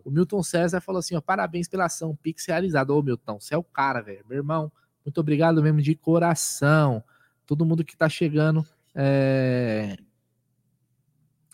o 0.04 0.10
Milton 0.10 0.42
César 0.42 0.80
falou 0.80 1.00
assim: 1.00 1.14
ó, 1.14 1.20
parabéns 1.20 1.68
pela 1.68 1.84
ação 1.84 2.16
Pix 2.16 2.46
realizada. 2.46 2.92
Ô, 2.94 3.02
Milton, 3.02 3.38
você 3.38 3.54
é 3.54 3.58
o 3.58 3.62
cara, 3.62 4.00
velho. 4.00 4.24
Meu 4.28 4.38
irmão, 4.38 4.72
muito 5.04 5.20
obrigado 5.20 5.62
mesmo 5.62 5.82
de 5.82 5.94
coração. 5.94 7.04
Todo 7.44 7.66
mundo 7.66 7.84
que 7.84 7.96
tá 7.96 8.08
chegando 8.08 8.64
é... 8.94 9.96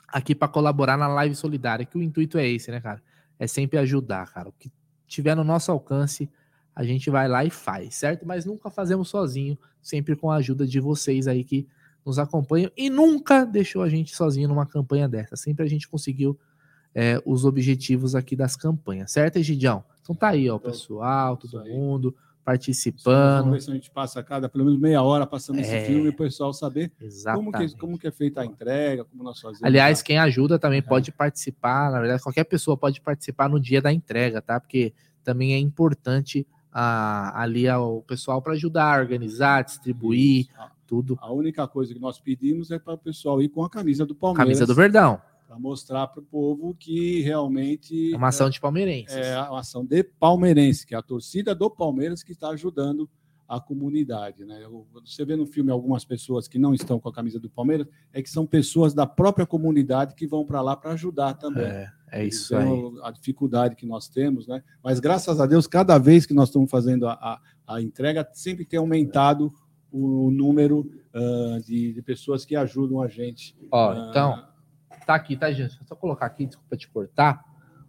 aqui 0.06 0.34
para 0.34 0.46
colaborar 0.46 0.96
na 0.96 1.08
live 1.08 1.34
solidária, 1.34 1.84
que 1.84 1.98
o 1.98 2.02
intuito 2.02 2.38
é 2.38 2.46
esse, 2.46 2.70
né, 2.70 2.80
cara? 2.80 3.02
É 3.38 3.46
sempre 3.46 3.78
ajudar, 3.78 4.32
cara. 4.32 4.50
O 4.50 4.52
que 4.52 4.70
tiver 5.06 5.34
no 5.34 5.42
nosso 5.42 5.72
alcance, 5.72 6.30
a 6.78 6.84
gente 6.84 7.10
vai 7.10 7.26
lá 7.26 7.44
e 7.44 7.50
faz, 7.50 7.96
certo? 7.96 8.24
Mas 8.24 8.44
nunca 8.44 8.70
fazemos 8.70 9.08
sozinho, 9.08 9.58
sempre 9.82 10.14
com 10.14 10.30
a 10.30 10.36
ajuda 10.36 10.64
de 10.64 10.78
vocês 10.78 11.26
aí 11.26 11.42
que 11.42 11.66
nos 12.06 12.20
acompanham 12.20 12.70
e 12.76 12.88
nunca 12.88 13.44
deixou 13.44 13.82
a 13.82 13.88
gente 13.88 14.14
sozinho 14.14 14.46
numa 14.46 14.64
campanha 14.64 15.08
dessa. 15.08 15.34
Sempre 15.34 15.64
a 15.64 15.68
gente 15.68 15.88
conseguiu 15.88 16.38
é, 16.94 17.20
os 17.26 17.44
objetivos 17.44 18.14
aqui 18.14 18.36
das 18.36 18.54
campanhas, 18.54 19.10
certo, 19.10 19.38
Egidião? 19.38 19.82
Então 20.00 20.14
tá 20.14 20.28
aí, 20.28 20.48
ó, 20.48 20.54
o 20.54 20.60
pessoal, 20.60 21.36
todo 21.36 21.64
mundo 21.64 22.14
participando. 22.44 23.46
Vamos 23.46 23.54
ver 23.54 23.62
se 23.62 23.70
a 23.72 23.74
gente 23.74 23.90
passa 23.90 24.22
cada 24.22 24.48
pelo 24.48 24.64
menos 24.64 24.78
meia 24.78 25.02
hora 25.02 25.26
passando 25.26 25.58
é, 25.58 25.62
esse 25.62 25.86
filme 25.86 26.06
e 26.06 26.08
o 26.10 26.16
pessoal 26.16 26.52
saber 26.52 26.92
como 27.34 27.50
que, 27.50 27.76
como 27.76 27.98
que 27.98 28.06
é 28.06 28.12
feita 28.12 28.42
a 28.42 28.46
entrega, 28.46 29.04
como 29.04 29.24
nós 29.24 29.40
fazemos. 29.40 29.64
Aliás, 29.64 29.98
tá? 29.98 30.04
quem 30.04 30.16
ajuda 30.16 30.60
também 30.60 30.78
é. 30.78 30.82
pode 30.82 31.10
participar, 31.10 31.90
na 31.90 31.98
verdade, 31.98 32.22
qualquer 32.22 32.44
pessoa 32.44 32.76
pode 32.76 33.00
participar 33.00 33.48
no 33.48 33.58
dia 33.58 33.82
da 33.82 33.92
entrega, 33.92 34.40
tá? 34.40 34.60
Porque 34.60 34.94
também 35.24 35.54
é 35.54 35.58
importante 35.58 36.46
a, 36.72 37.40
ali 37.40 37.68
o 37.68 38.02
pessoal 38.02 38.40
para 38.42 38.52
ajudar 38.54 38.96
a 38.96 39.00
organizar, 39.00 39.62
distribuir, 39.62 40.46
Isso. 40.46 40.70
tudo. 40.86 41.18
A 41.20 41.32
única 41.32 41.66
coisa 41.66 41.92
que 41.92 42.00
nós 42.00 42.20
pedimos 42.20 42.70
é 42.70 42.78
para 42.78 42.94
o 42.94 42.98
pessoal 42.98 43.42
ir 43.42 43.48
com 43.48 43.64
a 43.64 43.70
camisa 43.70 44.04
do 44.06 44.14
Palmeiras. 44.14 44.44
Camisa 44.44 44.66
do 44.66 44.74
Verdão 44.74 45.20
para 45.48 45.58
mostrar 45.58 46.06
para 46.08 46.20
o 46.20 46.22
povo 46.22 46.76
que 46.78 47.22
realmente 47.22 48.12
é 48.12 48.16
uma 48.16 48.28
ação 48.28 48.50
de 48.50 48.60
palmeirense. 48.60 49.18
É 49.18 49.40
uma 49.40 49.60
ação 49.60 49.82
de 49.82 50.04
palmeirense, 50.04 50.86
que 50.86 50.94
é 50.94 50.98
a 50.98 51.02
torcida 51.02 51.54
do 51.54 51.70
Palmeiras 51.70 52.22
que 52.22 52.32
está 52.32 52.50
ajudando 52.50 53.08
à 53.48 53.58
comunidade. 53.58 54.44
Né? 54.44 54.60
Você 54.92 55.24
vê 55.24 55.34
no 55.34 55.46
filme 55.46 55.70
algumas 55.70 56.04
pessoas 56.04 56.46
que 56.46 56.58
não 56.58 56.74
estão 56.74 57.00
com 57.00 57.08
a 57.08 57.12
camisa 57.12 57.40
do 57.40 57.48
Palmeiras, 57.48 57.88
é 58.12 58.22
que 58.22 58.28
são 58.28 58.46
pessoas 58.46 58.92
da 58.92 59.06
própria 59.06 59.46
comunidade 59.46 60.14
que 60.14 60.26
vão 60.26 60.44
para 60.44 60.60
lá 60.60 60.76
para 60.76 60.92
ajudar 60.92 61.34
também. 61.34 61.64
É, 61.64 61.90
é 62.12 62.26
isso 62.26 62.54
então, 62.54 62.92
aí. 62.96 63.00
A 63.04 63.10
dificuldade 63.10 63.74
que 63.74 63.86
nós 63.86 64.08
temos, 64.08 64.46
né? 64.46 64.62
Mas 64.84 65.00
graças 65.00 65.40
a 65.40 65.46
Deus, 65.46 65.66
cada 65.66 65.96
vez 65.96 66.26
que 66.26 66.34
nós 66.34 66.50
estamos 66.50 66.70
fazendo 66.70 67.08
a, 67.08 67.12
a, 67.14 67.74
a 67.74 67.80
entrega, 67.80 68.28
sempre 68.32 68.66
tem 68.66 68.78
aumentado 68.78 69.52
o 69.90 70.30
número 70.30 70.80
uh, 71.14 71.58
de, 71.64 71.94
de, 71.94 72.02
pessoas 72.02 72.44
que 72.44 72.54
ajudam 72.54 73.00
a 73.00 73.08
gente. 73.08 73.56
Ó, 73.72 73.94
uh, 73.94 74.10
então, 74.10 74.46
tá 75.06 75.14
aqui, 75.14 75.34
tá, 75.34 75.50
gente? 75.50 75.78
Só 75.86 75.96
colocar 75.96 76.26
aqui, 76.26 76.44
desculpa 76.44 76.76
te 76.76 76.86
cortar. 76.86 77.42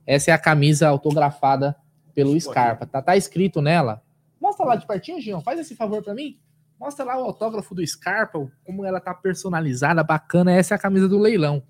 Essa 0.07 0.31
é 0.31 0.33
a 0.33 0.37
camisa 0.37 0.87
autografada 0.87 1.75
pelo 2.15 2.39
Scarpa. 2.39 2.85
Tá, 2.85 3.01
tá 3.01 3.17
escrito 3.17 3.61
nela 3.61 4.01
Mostra 4.39 4.65
lá 4.65 4.75
de 4.75 4.87
pertinho, 4.87 5.21
Gion. 5.21 5.41
Faz 5.41 5.59
esse 5.59 5.75
favor 5.75 6.01
para 6.01 6.13
mim. 6.13 6.39
Mostra 6.79 7.03
lá 7.03 7.17
o 7.17 7.25
autógrafo 7.25 7.75
do 7.75 7.85
Scarpa, 7.85 8.49
como 8.63 8.85
ela 8.85 9.01
tá 9.01 9.13
personalizada, 9.13 10.01
bacana. 10.01 10.53
Essa 10.53 10.73
é 10.73 10.75
a 10.75 10.79
camisa 10.79 11.09
do 11.09 11.19
leilão. 11.19 11.61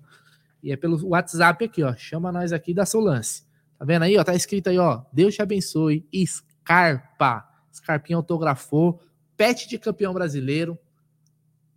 E 0.62 0.70
é 0.70 0.76
pelo 0.76 1.04
WhatsApp 1.08 1.64
aqui, 1.64 1.82
ó. 1.82 1.94
Chama 1.96 2.30
nós 2.30 2.52
aqui 2.52 2.72
da 2.72 2.86
Solance. 2.86 3.44
Tá 3.78 3.84
vendo 3.84 4.02
aí, 4.02 4.16
ó? 4.16 4.22
Tá 4.22 4.34
escrito 4.34 4.68
aí, 4.68 4.78
ó. 4.78 5.02
Deus 5.12 5.34
te 5.34 5.42
abençoe. 5.42 6.06
Scarpa. 6.24 7.48
Scarpinha 7.72 8.16
autografou. 8.16 9.00
Pet 9.36 9.68
de 9.68 9.78
campeão 9.78 10.14
brasileiro. 10.14 10.78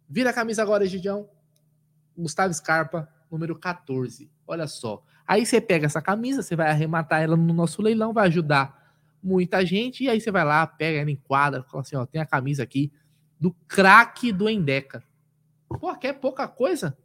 Vira 0.08 0.30
a 0.30 0.34
camisa 0.34 0.62
agora, 0.62 0.86
Gidião. 0.86 1.28
Gustavo 2.16 2.54
Scarpa, 2.54 3.10
número 3.32 3.58
14. 3.58 4.30
Olha 4.46 4.68
só. 4.68 5.04
Aí 5.26 5.46
você 5.46 5.60
pega 5.60 5.88
essa 5.88 6.02
camisa, 6.02 6.44
você 6.44 6.56
vai 6.56 6.70
arrematar 6.70 7.22
ela 7.24 7.36
no 7.36 7.54
nosso 7.54 7.82
leilão, 7.82 8.14
vai 8.14 8.28
ajudar 8.28 8.83
muita 9.24 9.66
gente, 9.66 10.04
e 10.04 10.10
aí 10.10 10.20
você 10.20 10.30
vai 10.30 10.44
lá, 10.44 10.68
pega 10.68 11.00
ela, 11.00 11.10
enquadra, 11.10 11.64
fala 11.64 11.82
assim, 11.82 11.96
ó, 11.96 12.06
tem 12.06 12.22
a 12.22 12.26
camisa 12.26 12.62
aqui 12.64 12.92
do 13.40 13.52
craque 13.68 14.32
do 14.32 14.50
Endeca. 14.50 15.04
Pô, 15.80 15.96
quer 15.96 16.14
pouca 16.14 16.48
coisa? 16.48 16.98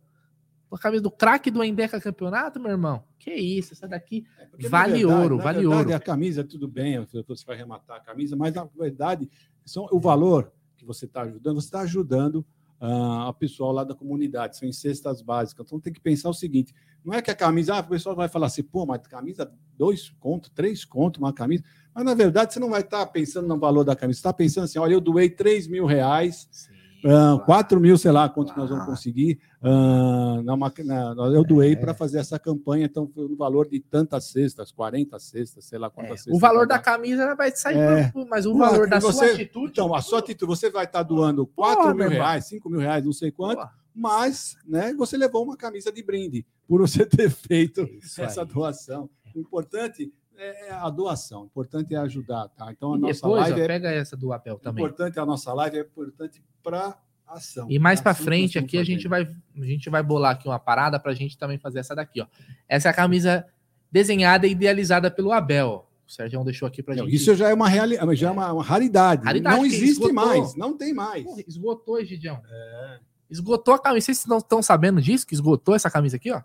A 0.70 0.78
camisa 0.78 1.02
do 1.02 1.10
craque 1.10 1.50
do 1.50 1.64
Endeca 1.64 2.00
campeonato, 2.00 2.60
meu 2.60 2.70
irmão? 2.70 3.04
Que 3.18 3.32
isso, 3.32 3.72
essa 3.72 3.88
daqui 3.88 4.26
é 4.38 4.68
vale 4.68 4.98
verdade, 4.98 5.04
ouro, 5.06 5.38
vale 5.38 5.60
verdade, 5.60 5.66
ouro. 5.66 5.94
A 5.94 6.00
camisa, 6.00 6.44
tudo 6.44 6.68
bem, 6.68 7.06
você 7.26 7.44
vai 7.46 7.56
rematar 7.56 7.96
a 7.96 8.00
camisa, 8.00 8.36
mas 8.36 8.52
na 8.52 8.64
verdade, 8.64 9.30
são, 9.64 9.86
o 9.90 9.98
valor 9.98 10.52
que 10.76 10.84
você 10.84 11.06
está 11.06 11.22
ajudando, 11.22 11.60
você 11.60 11.66
está 11.66 11.80
ajudando 11.80 12.44
uh, 12.80 13.28
a 13.28 13.32
pessoal 13.32 13.72
lá 13.72 13.84
da 13.84 13.94
comunidade, 13.94 14.56
são 14.56 14.68
em 14.68 14.72
cestas 14.72 15.22
básicas. 15.22 15.66
Então 15.66 15.80
tem 15.80 15.92
que 15.92 16.00
pensar 16.00 16.28
o 16.28 16.34
seguinte: 16.34 16.74
não 17.04 17.14
é 17.14 17.22
que 17.22 17.30
a 17.30 17.34
camisa, 17.34 17.74
ah, 17.74 17.80
o 17.80 17.88
pessoal 17.88 18.14
vai 18.14 18.28
falar 18.28 18.46
assim, 18.46 18.62
pô, 18.62 18.86
mas 18.86 19.06
camisa, 19.06 19.50
dois 19.76 20.10
conto, 20.20 20.50
três 20.50 20.84
conto, 20.84 21.18
uma 21.18 21.32
camisa. 21.32 21.64
Mas, 21.98 22.04
na 22.04 22.14
verdade, 22.14 22.54
você 22.54 22.60
não 22.60 22.70
vai 22.70 22.80
estar 22.80 23.04
pensando 23.06 23.48
no 23.48 23.58
valor 23.58 23.82
da 23.82 23.96
camisa. 23.96 24.18
Você 24.18 24.20
está 24.20 24.32
pensando 24.32 24.64
assim, 24.66 24.78
olha, 24.78 24.92
eu 24.92 25.00
doei 25.00 25.28
3 25.28 25.66
mil 25.66 25.84
reais, 25.84 26.46
Sim, 26.48 26.70
uh, 27.04 27.44
4 27.44 27.80
mil, 27.80 27.98
sei 27.98 28.12
lá, 28.12 28.28
quanto 28.28 28.54
claro. 28.54 28.60
nós 28.60 28.70
vamos 28.70 28.86
conseguir. 28.86 29.40
Uh, 29.60 30.40
na, 30.44 30.56
na, 30.56 31.26
eu 31.34 31.42
doei 31.42 31.72
é. 31.72 31.76
para 31.76 31.92
fazer 31.92 32.20
essa 32.20 32.38
campanha, 32.38 32.86
então 32.86 33.10
foi 33.12 33.26
no 33.26 33.36
valor 33.36 33.68
de 33.68 33.80
tantas 33.80 34.26
cestas, 34.26 34.70
40 34.70 35.18
cestas, 35.18 35.64
sei 35.64 35.76
lá 35.76 35.90
quantas 35.90 36.12
é. 36.12 36.16
cestas. 36.18 36.36
O 36.36 36.38
valor 36.38 36.68
da 36.68 36.78
camisa 36.78 37.34
vai 37.34 37.50
sair, 37.50 37.76
é. 37.76 38.12
mas 38.30 38.46
o 38.46 38.56
valor 38.56 38.88
da 38.88 39.00
você, 39.00 39.18
sua 39.18 39.34
atitude... 39.34 39.72
Então, 39.72 39.92
a 39.92 40.00
sua 40.00 40.20
atitude, 40.20 40.48
você 40.48 40.70
vai 40.70 40.84
estar 40.84 41.02
doando 41.02 41.48
4 41.48 41.82
Porra, 41.82 41.94
mil 41.94 42.08
reais, 42.10 42.46
5 42.46 42.70
mil 42.70 42.78
reais, 42.78 43.04
não 43.04 43.12
sei 43.12 43.32
quanto, 43.32 43.56
Porra. 43.56 43.72
mas 43.92 44.56
né, 44.64 44.94
você 44.94 45.16
levou 45.16 45.42
uma 45.42 45.56
camisa 45.56 45.90
de 45.90 46.00
brinde 46.00 46.46
por 46.68 46.80
você 46.80 47.04
ter 47.04 47.28
feito 47.28 47.82
Isso 48.00 48.22
essa 48.22 48.42
aí. 48.42 48.46
doação. 48.46 49.10
O 49.34 49.40
importante 49.40 50.12
é, 50.38 50.68
é 50.68 50.72
a 50.72 50.88
doação. 50.88 51.42
O 51.42 51.46
importante 51.46 51.94
é 51.94 51.98
ajudar, 51.98 52.48
tá? 52.48 52.70
Então 52.70 52.94
a 52.94 52.96
e 52.96 53.00
nossa 53.00 53.14
depois, 53.14 53.42
live 53.42 53.60
ó, 53.60 53.64
é, 53.64 53.66
pega 53.66 53.90
essa 53.90 54.16
do 54.16 54.32
Apel 54.32 54.58
também. 54.58 54.84
Importante 54.84 55.18
a 55.18 55.26
nossa 55.26 55.52
live 55.52 55.78
é 55.78 55.80
importante 55.80 56.42
para 56.62 56.96
ação. 57.26 57.66
E 57.68 57.78
mais 57.78 58.00
para 58.00 58.14
frente 58.14 58.58
aqui 58.58 58.78
a 58.78 58.84
gente 58.84 59.06
vai 59.08 59.22
a 59.22 59.64
gente 59.64 59.90
vai 59.90 60.02
bolar 60.02 60.32
aqui 60.32 60.48
uma 60.48 60.58
parada 60.58 60.98
para 60.98 61.12
a 61.12 61.14
gente 61.14 61.36
também 61.36 61.58
fazer 61.58 61.80
essa 61.80 61.94
daqui, 61.94 62.20
ó. 62.20 62.26
Essa 62.68 62.88
é 62.88 62.90
a 62.90 62.94
camisa 62.94 63.44
desenhada 63.90 64.46
e 64.46 64.52
idealizada 64.52 65.10
pelo 65.10 65.32
Abel. 65.32 65.88
O 66.06 66.10
Sérgio 66.10 66.42
deixou 66.42 66.66
aqui 66.66 66.82
para 66.82 66.94
gente. 66.94 67.14
Isso 67.14 67.34
já 67.34 67.50
é 67.50 67.54
uma 67.54 67.68
realidade, 67.68 68.16
já 68.16 68.28
é 68.28 68.30
uma, 68.30 68.52
uma 68.52 68.64
raridade. 68.64 69.22
raridade. 69.24 69.56
Não 69.56 69.66
existe 69.66 69.90
esgotou. 69.90 70.14
mais, 70.14 70.54
não 70.54 70.74
tem 70.74 70.94
mais. 70.94 71.24
Pô, 71.24 71.38
esgotou, 71.46 72.02
Gidião. 72.02 72.40
É. 72.50 72.98
Esgotou 73.28 73.74
a 73.74 73.78
camisa. 73.78 74.06
Vocês 74.06 74.24
não 74.24 74.38
estão 74.38 74.62
sabendo 74.62 75.02
disso? 75.02 75.26
Que 75.26 75.34
esgotou 75.34 75.74
essa 75.74 75.90
camisa 75.90 76.16
aqui, 76.16 76.30
ó? 76.30 76.40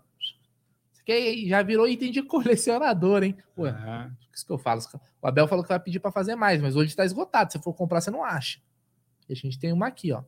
Que 1.04 1.48
já 1.48 1.62
virou 1.62 1.86
item 1.86 2.10
de 2.10 2.22
colecionador, 2.24 3.22
hein? 3.22 3.36
Pô, 3.54 3.66
é. 3.66 4.10
isso 4.34 4.46
que 4.46 4.52
eu 4.52 4.58
falo. 4.58 4.80
O 5.20 5.26
Abel 5.26 5.46
falou 5.46 5.62
que 5.62 5.68
vai 5.68 5.80
pedir 5.80 6.00
para 6.00 6.10
fazer 6.10 6.34
mais, 6.34 6.60
mas 6.60 6.76
hoje 6.76 6.88
está 6.88 7.04
esgotado. 7.04 7.52
Se 7.52 7.58
for 7.58 7.74
comprar, 7.74 8.00
você 8.00 8.10
não 8.10 8.24
acha. 8.24 8.58
E 9.28 9.32
a 9.32 9.36
gente 9.36 9.58
tem 9.58 9.72
uma 9.72 9.86
aqui, 9.86 10.12
ó. 10.12 10.22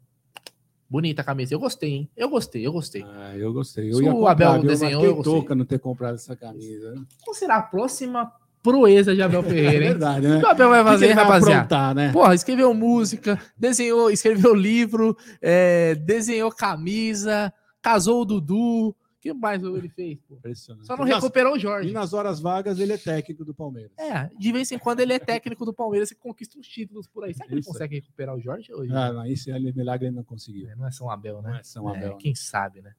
Bonita 0.89 1.23
a 1.23 1.25
camisa. 1.25 1.53
Eu 1.53 1.59
gostei, 1.59 1.91
hein? 1.91 2.11
Eu 2.17 2.29
gostei, 2.29 2.65
eu 2.65 2.73
gostei. 2.73 3.05
Ah, 3.05 3.37
eu 3.37 3.53
gostei. 3.53 3.91
Eu 3.91 3.97
Se 3.97 4.03
o 4.05 4.13
comprar, 4.13 4.31
Abel 4.31 4.63
desenhou, 4.63 5.05
eu 5.05 5.23
toca 5.23 5.55
não 5.55 5.65
ter 5.65 5.81
comprado 5.81 6.15
essa 6.15 6.37
camisa. 6.37 6.95
Qual 7.25 7.35
será 7.35 7.57
a 7.57 7.63
próxima 7.63 8.33
proeza 8.63 9.15
de 9.15 9.21
Abel 9.21 9.43
Ferreira, 9.45 9.85
hein? 9.85 9.91
É 9.91 9.95
verdade, 9.95 10.29
né? 10.29 10.37
O 10.37 10.41
que 10.41 10.47
o 10.47 10.51
Abel 10.51 10.69
vai 10.69 10.85
fazer, 10.85 11.13
rapaziada? 11.13 11.57
Aprontar, 11.57 11.95
né? 11.95 12.13
Porra, 12.13 12.35
escreveu 12.35 12.73
música, 12.73 13.41
desenhou, 13.57 14.11
escreveu 14.11 14.55
livro, 14.55 15.17
é, 15.43 15.97
desenhou 15.97 16.53
camisa, 16.53 17.53
casou 17.83 18.23
o 18.23 18.25
Dudu, 18.25 18.95
que 19.35 19.41
mais 19.41 19.63
ele 19.63 19.89
fez? 19.89 20.19
Pô? 20.29 20.39
Só 20.83 20.97
não 20.97 21.05
recuperou 21.05 21.55
o 21.55 21.59
Jorge. 21.59 21.91
E 21.91 21.93
nas 21.93 22.13
horas 22.13 22.41
vagas 22.41 22.79
ele 22.79 22.93
é 22.93 22.99
técnico 22.99 23.45
do 23.45 23.55
Palmeiras. 23.55 23.93
É, 23.99 24.31
de 24.39 24.53
vez 24.53 24.71
em 24.71 24.79
quando 24.79 25.01
ele 25.01 25.13
é 25.13 25.19
técnico 25.19 25.65
do 25.65 25.73
Palmeiras 25.73 26.11
e 26.11 26.15
conquista 26.15 26.59
uns 26.59 26.67
títulos 26.67 27.07
por 27.07 27.25
aí. 27.25 27.35
Será 27.35 27.47
que 27.47 27.55
ele 27.55 27.63
consegue 27.63 27.97
recuperar 27.97 28.35
o 28.35 28.41
Jorge 28.41 28.73
hoje? 28.73 28.93
Ah, 28.93 29.13
não, 29.13 29.27
isso 29.27 29.51
é 29.51 29.59
milagre 29.59 30.09
ele 30.09 30.17
não 30.17 30.25
conseguiu. 30.25 30.69
É, 30.69 30.77
não 30.77 30.87
é 30.87 30.91
São 30.91 31.11
Abel, 31.11 31.43
né? 31.43 31.51
Não 31.51 31.57
é 31.57 31.63
São 31.63 31.89
Abel. 31.89 32.13
É, 32.13 32.15
quem 32.17 32.35
sabe, 32.35 32.83
né? 32.83 32.95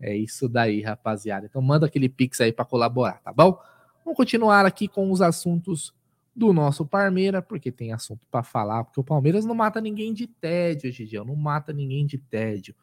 É 0.00 0.14
isso 0.16 0.48
daí, 0.48 0.82
rapaziada. 0.82 1.46
Então 1.46 1.62
manda 1.62 1.86
aquele 1.86 2.08
pix 2.08 2.40
aí 2.40 2.52
para 2.52 2.64
colaborar, 2.64 3.20
tá 3.22 3.32
bom? 3.32 3.58
Vamos 4.04 4.16
continuar 4.16 4.64
aqui 4.64 4.86
com 4.86 5.10
os 5.10 5.20
assuntos 5.20 5.94
do 6.34 6.52
nosso 6.52 6.84
Palmeiras, 6.84 7.42
porque 7.48 7.72
tem 7.72 7.92
assunto 7.92 8.26
para 8.30 8.42
falar, 8.42 8.84
porque 8.84 9.00
o 9.00 9.04
Palmeiras 9.04 9.46
não 9.46 9.54
mata 9.54 9.80
ninguém 9.80 10.12
de 10.12 10.26
tédio, 10.26 10.92
Gigião, 10.92 11.24
não 11.24 11.34
mata 11.34 11.72
ninguém 11.72 12.04
de 12.04 12.18
tédio, 12.18 12.74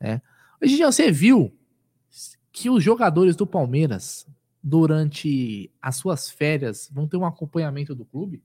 né? 0.00 0.22
Gigião, 0.62 0.90
você 0.90 1.12
viu 1.12 1.54
que 2.54 2.70
os 2.70 2.82
jogadores 2.84 3.34
do 3.34 3.44
Palmeiras, 3.44 4.24
durante 4.62 5.68
as 5.82 5.96
suas 5.96 6.30
férias, 6.30 6.88
vão 6.90 7.08
ter 7.08 7.16
um 7.16 7.26
acompanhamento 7.26 7.96
do 7.96 8.04
clube? 8.04 8.40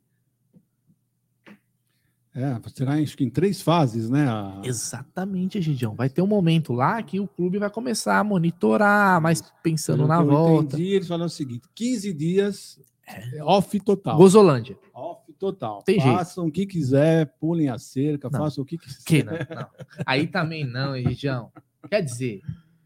É, 2.34 2.60
será 2.74 2.94
acho 2.94 3.16
que 3.16 3.24
em 3.24 3.30
três 3.30 3.62
fases, 3.62 4.10
né? 4.10 4.28
A... 4.28 4.62
Exatamente, 4.64 5.62
Gidião. 5.62 5.94
Vai 5.94 6.10
ter 6.10 6.24
um 6.24 6.28
momento 6.28 6.74
lá 6.74 7.04
que 7.04 7.20
o 7.20 7.28
clube 7.28 7.60
vai 7.60 7.70
começar 7.70 8.18
a 8.18 8.24
monitorar, 8.24 9.22
mas 9.22 9.44
pensando 9.62 10.08
na 10.08 10.24
volta. 10.24 10.76
Entendi, 10.76 10.96
eles 10.96 11.08
falaram 11.08 11.28
o 11.28 11.30
seguinte: 11.30 11.68
15 11.76 12.14
dias 12.14 12.80
é. 13.06 13.44
off 13.44 13.80
total. 13.80 14.18
Gozolândia. 14.18 14.78
Off 14.92 15.32
total. 15.34 15.84
Tem 15.84 16.00
façam 16.00 16.46
jeito. 16.46 16.50
o 16.50 16.52
que 16.52 16.66
quiser, 16.66 17.36
pulem 17.40 17.70
a 17.70 17.78
cerca, 17.78 18.28
não. 18.32 18.40
façam 18.40 18.64
o 18.64 18.66
que 18.66 18.78
quiser. 18.78 19.04
Que 19.06 19.24
não, 19.24 19.34
não. 19.34 19.68
Aí 20.04 20.26
também 20.26 20.66
não, 20.66 21.00
Gidião. 21.00 21.52
Quer 21.90 22.02
dizer, 22.02 22.42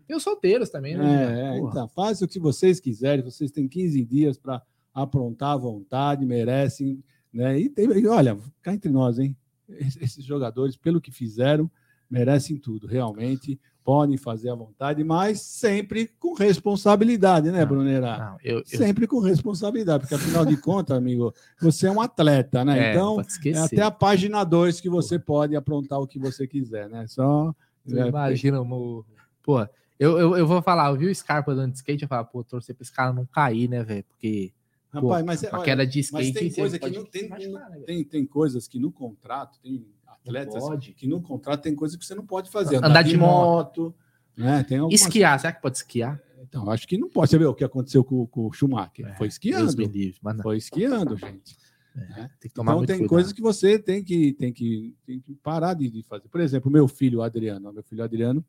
tem 0.08 0.16
os 0.16 0.24
solteiros 0.24 0.70
também, 0.70 0.98
né? 0.98 1.56
É, 1.56 1.58
então, 1.58 1.88
façam 1.88 2.26
o 2.26 2.30
que 2.30 2.40
vocês 2.40 2.80
quiserem, 2.80 3.24
vocês 3.24 3.52
têm 3.52 3.68
15 3.68 4.04
dias 4.04 4.38
para 4.38 4.62
aprontar 4.94 5.52
à 5.52 5.58
vontade, 5.58 6.26
merecem, 6.26 7.04
né? 7.34 7.60
E, 7.60 7.70
tem, 7.70 7.86
e 7.86 8.08
olha, 8.08 8.38
cá 8.62 8.74
entre 8.74 8.92
nós, 8.92 9.18
hein? 9.20 9.36
Esses 9.68 10.24
jogadores, 10.24 10.76
pelo 10.76 11.02
que 11.02 11.12
fizeram, 11.12 11.70
merecem 12.10 12.58
tudo, 12.58 12.86
realmente 12.86 13.60
podem 13.84 14.18
fazer 14.18 14.50
à 14.50 14.56
vontade, 14.56 15.04
mas 15.04 15.42
sempre 15.42 16.08
com 16.20 16.34
responsabilidade, 16.34 17.52
né, 17.52 17.66
Brunera? 17.66 18.38
Sempre 18.66 19.06
com 19.06 19.20
responsabilidade, 19.20 20.02
porque 20.02 20.16
afinal 20.16 20.46
de 20.46 20.56
contas, 20.56 20.96
amigo, 20.96 21.34
você 21.60 21.88
é 21.88 21.92
um 21.92 22.00
atleta, 22.00 22.64
né? 22.64 22.80
É, 22.80 22.92
então, 22.92 23.20
é 23.20 23.58
até 23.58 23.82
a 23.82 23.92
página 23.92 24.44
2 24.44 24.80
que 24.80 24.90
você 24.90 25.20
pode 25.20 25.56
aprontar 25.56 26.00
o 26.00 26.08
que 26.08 26.18
você 26.18 26.48
quiser, 26.48 26.90
né? 26.90 27.06
Só. 27.08 27.54
É, 27.92 28.08
imagina, 28.08 28.60
amor. 28.60 29.06
Pô, 29.42 29.68
eu, 30.04 30.20
eu, 30.20 30.38
eu 30.38 30.46
vou 30.46 30.62
falar, 30.62 30.90
eu 30.90 30.98
vi 30.98 31.08
o 31.08 31.16
Scarpa 31.16 31.54
andando 31.54 31.72
de 31.72 31.78
skate, 31.78 32.04
eu 32.04 32.10
falo, 32.10 32.26
pô, 32.26 32.44
torcer 32.44 32.76
pra 32.76 32.84
esse 32.84 32.92
cara 32.92 33.14
não 33.14 33.26
cair, 33.26 33.70
né, 33.70 33.84
velho? 33.84 34.04
Porque. 34.04 34.52
Rapaz, 34.92 35.22
pô, 35.22 35.26
mas 35.26 35.44
é, 35.44 35.50
a 35.52 35.62
queda 35.62 35.88
de 35.88 36.00
skate. 36.02 36.34
Mas 36.34 36.34
tem, 36.34 36.52
coisa 36.52 36.78
que 36.78 36.90
não, 36.90 37.06
tem, 37.06 37.30
né, 37.30 37.84
tem, 37.86 38.04
tem 38.04 38.26
coisas 38.26 38.68
que 38.68 38.78
no 38.78 38.92
contrato, 38.92 39.58
tem 39.62 39.88
atletas 40.06 40.64
que 40.96 41.08
no 41.08 41.22
contrato 41.22 41.62
tem 41.62 41.74
coisas 41.74 41.98
que 41.98 42.06
você 42.06 42.14
não 42.14 42.26
pode 42.26 42.52
fazer. 42.52 42.76
Andar, 42.76 42.90
Andar 42.90 43.02
de, 43.02 43.12
de 43.12 43.18
moto. 43.18 43.82
moto 43.82 43.96
né? 44.36 44.64
tem 44.64 44.78
algumas... 44.78 45.02
Esquiar, 45.02 45.40
será 45.40 45.54
que 45.54 45.62
pode 45.62 45.78
esquiar? 45.78 46.22
Então, 46.42 46.70
acho 46.70 46.88
que 46.88 46.98
não 46.98 47.10
pode. 47.10 47.30
Você 47.30 47.38
vê 47.38 47.46
o 47.46 47.54
que 47.54 47.64
aconteceu 47.64 48.04
com, 48.04 48.28
com 48.28 48.48
o 48.48 48.52
Schumacher. 48.52 49.08
É, 49.08 49.16
foi 49.16 49.28
esquiando. 49.28 49.72
Livre, 49.82 50.20
Foi 50.42 50.58
esquiando, 50.58 51.16
gente. 51.16 51.58
É, 51.96 52.00
né? 52.00 52.30
tem 52.40 52.52
então 52.52 52.66
tem 52.66 52.86
cuidado. 52.86 53.08
coisas 53.08 53.32
que 53.32 53.42
você 53.42 53.80
tem 53.80 54.04
que, 54.04 54.34
tem 54.34 54.52
que, 54.52 54.96
tem 55.06 55.20
que 55.20 55.34
parar 55.36 55.74
de, 55.74 55.90
de 55.90 56.04
fazer. 56.04 56.28
Por 56.28 56.42
exemplo, 56.42 56.70
meu 56.70 56.88
filho 56.88 57.22
Adriano. 57.22 57.72
Meu 57.72 57.84
filho 57.84 58.04
Adriano, 58.04 58.44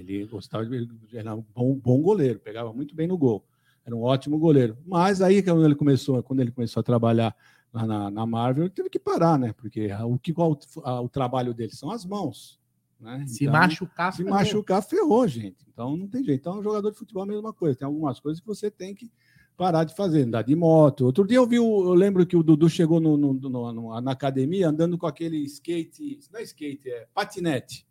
ele 0.00 0.26
gostava 0.26 0.64
de. 0.64 0.88
Era 1.12 1.34
um 1.34 1.44
bom, 1.54 1.74
bom 1.74 2.00
goleiro, 2.00 2.38
pegava 2.38 2.72
muito 2.72 2.94
bem 2.94 3.06
no 3.06 3.18
gol. 3.18 3.44
Era 3.84 3.94
um 3.94 4.02
ótimo 4.02 4.38
goleiro. 4.38 4.76
Mas 4.86 5.20
aí, 5.20 5.42
quando 5.42 5.64
ele 5.64 5.74
começou, 5.74 6.22
quando 6.22 6.40
ele 6.40 6.50
começou 6.50 6.80
a 6.80 6.84
trabalhar 6.84 7.36
lá 7.72 7.86
na, 7.86 8.10
na 8.10 8.26
Marvel, 8.26 8.70
teve 8.70 8.88
que 8.88 8.98
parar, 8.98 9.38
né? 9.38 9.52
Porque 9.52 9.90
o 10.04 10.18
que 10.18 10.32
o, 10.32 10.58
o 11.02 11.08
trabalho 11.08 11.52
deles 11.52 11.78
são 11.78 11.90
as 11.90 12.04
mãos. 12.04 12.60
Né? 13.00 13.24
Se 13.26 13.44
então, 13.44 13.54
machucar, 13.54 14.12
se 14.12 14.18
ferrou. 14.18 14.32
machucar, 14.32 14.82
ferrou, 14.82 15.26
gente. 15.26 15.66
Então 15.72 15.96
não 15.96 16.06
tem 16.06 16.22
jeito. 16.22 16.40
Então, 16.40 16.62
jogador 16.62 16.90
de 16.90 16.96
futebol 16.96 17.24
é 17.24 17.28
a 17.28 17.32
mesma 17.32 17.52
coisa. 17.52 17.76
Tem 17.76 17.86
algumas 17.86 18.20
coisas 18.20 18.40
que 18.40 18.46
você 18.46 18.70
tem 18.70 18.94
que 18.94 19.10
parar 19.56 19.84
de 19.84 19.94
fazer, 19.94 20.22
andar 20.22 20.42
de 20.42 20.54
moto. 20.54 21.04
Outro 21.04 21.26
dia 21.26 21.38
eu 21.38 21.46
vi, 21.46 21.56
eu 21.56 21.94
lembro 21.94 22.24
que 22.24 22.36
o 22.36 22.42
Dudu 22.42 22.68
chegou 22.68 23.00
no, 23.00 23.16
no, 23.16 23.34
no, 23.34 24.00
na 24.00 24.12
academia 24.12 24.68
andando 24.68 24.96
com 24.96 25.06
aquele 25.06 25.38
skate, 25.38 26.20
não 26.32 26.40
é 26.40 26.42
skate, 26.44 26.88
é 26.88 27.06
patinete. 27.12 27.86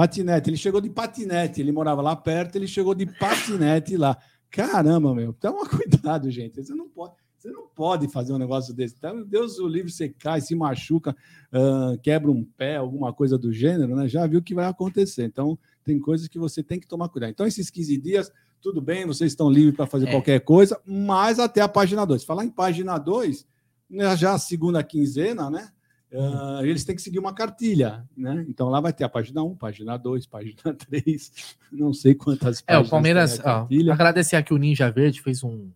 Patinete, 0.00 0.48
ele 0.48 0.56
chegou 0.56 0.80
de 0.80 0.88
patinete, 0.88 1.60
ele 1.60 1.70
morava 1.70 2.00
lá 2.00 2.16
perto, 2.16 2.56
ele 2.56 2.66
chegou 2.66 2.94
de 2.94 3.04
patinete 3.04 3.98
lá. 3.98 4.16
Caramba, 4.50 5.14
meu, 5.14 5.34
toma 5.34 5.60
cuidado, 5.68 6.30
gente. 6.30 6.56
Você 6.56 6.74
não 6.74 6.88
pode. 6.88 7.12
Você 7.36 7.50
não 7.50 7.66
pode 7.68 8.08
fazer 8.08 8.32
um 8.32 8.38
negócio 8.38 8.72
desse. 8.72 8.94
Então, 8.96 9.22
Deus 9.22 9.58
o 9.58 9.68
livre, 9.68 9.92
você 9.92 10.08
cai, 10.08 10.40
se 10.40 10.54
machuca, 10.54 11.14
uh, 11.52 11.98
quebra 11.98 12.30
um 12.30 12.42
pé, 12.42 12.76
alguma 12.76 13.12
coisa 13.12 13.36
do 13.36 13.52
gênero, 13.52 13.94
né? 13.94 14.08
Já 14.08 14.26
viu 14.26 14.40
o 14.40 14.42
que 14.42 14.54
vai 14.54 14.64
acontecer. 14.64 15.24
Então, 15.24 15.58
tem 15.84 16.00
coisas 16.00 16.28
que 16.28 16.38
você 16.38 16.62
tem 16.62 16.80
que 16.80 16.88
tomar 16.88 17.10
cuidado. 17.10 17.32
Então, 17.32 17.46
esses 17.46 17.68
15 17.68 17.98
dias, 17.98 18.32
tudo 18.58 18.80
bem, 18.80 19.04
vocês 19.04 19.32
estão 19.32 19.50
livres 19.50 19.76
para 19.76 19.86
fazer 19.86 20.08
é. 20.08 20.10
qualquer 20.10 20.40
coisa, 20.40 20.80
mas 20.86 21.38
até 21.38 21.60
a 21.60 21.68
página 21.68 22.06
2. 22.06 22.24
Falar 22.24 22.46
em 22.46 22.50
página 22.50 22.96
2, 22.96 23.46
né, 23.90 24.16
já 24.16 24.32
a 24.32 24.38
segunda 24.38 24.82
quinzena, 24.82 25.50
né? 25.50 25.68
Uh, 26.12 26.64
eles 26.64 26.84
têm 26.84 26.96
que 26.96 27.02
seguir 27.02 27.20
uma 27.20 27.32
cartilha, 27.32 28.04
né? 28.16 28.44
Então 28.48 28.68
lá 28.68 28.80
vai 28.80 28.92
ter 28.92 29.04
a 29.04 29.08
página 29.08 29.44
1, 29.44 29.56
página 29.56 29.96
2, 29.96 30.26
página 30.26 30.74
3, 30.74 31.56
não 31.70 31.92
sei 31.92 32.14
quantas 32.14 32.60
páginas. 32.60 32.84
É, 32.84 32.86
o 32.86 32.90
Palmeiras, 32.90 33.40
ó, 33.44 33.68
agradecer 33.92 34.34
aqui 34.34 34.52
o 34.52 34.58
Ninja 34.58 34.90
Verde, 34.90 35.22
fez 35.22 35.44
um 35.44 35.70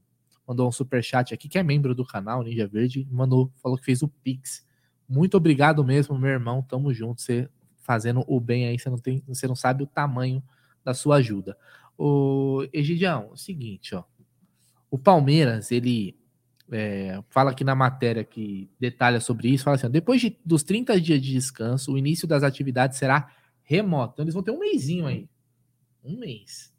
mandou 0.46 0.68
um 0.68 0.72
super 0.72 1.02
chat 1.02 1.32
aqui, 1.32 1.48
que 1.48 1.58
é 1.58 1.62
membro 1.62 1.94
do 1.94 2.04
canal 2.04 2.42
Ninja 2.42 2.66
Verde, 2.66 3.06
mandou, 3.10 3.50
falou 3.62 3.78
que 3.78 3.84
fez 3.84 4.02
o 4.02 4.08
Pix. 4.08 4.64
Muito 5.08 5.36
obrigado 5.36 5.84
mesmo, 5.84 6.18
meu 6.18 6.30
irmão. 6.30 6.62
Tamo 6.62 6.92
junto. 6.92 7.22
Você 7.22 7.48
fazendo 7.82 8.24
o 8.26 8.40
bem 8.40 8.66
aí, 8.66 8.78
você 8.78 8.88
não 8.88 8.98
tem, 8.98 9.22
você 9.26 9.46
não 9.46 9.54
sabe 9.54 9.82
o 9.82 9.86
tamanho 9.86 10.42
da 10.82 10.94
sua 10.94 11.16
ajuda. 11.16 11.56
O 11.96 12.66
Egidião, 12.72 13.30
o 13.32 13.36
seguinte, 13.36 13.94
ó. 13.94 14.04
O 14.90 14.98
Palmeiras, 14.98 15.70
ele 15.70 16.16
é, 16.70 17.22
fala 17.30 17.50
aqui 17.50 17.64
na 17.64 17.74
matéria 17.74 18.24
que 18.24 18.70
detalha 18.78 19.20
sobre 19.20 19.48
isso, 19.48 19.64
fala 19.64 19.76
assim, 19.76 19.86
ó, 19.86 19.90
depois 19.90 20.20
de, 20.20 20.36
dos 20.44 20.62
30 20.62 21.00
dias 21.00 21.20
de 21.20 21.32
descanso, 21.32 21.92
o 21.92 21.98
início 21.98 22.26
das 22.26 22.42
atividades 22.42 22.98
será 22.98 23.28
remoto. 23.62 24.14
Então 24.14 24.24
eles 24.24 24.34
vão 24.34 24.42
ter 24.42 24.50
um 24.50 24.58
mêsinho 24.58 25.06
aí. 25.06 25.28
Um 26.04 26.18
mês 26.18 26.74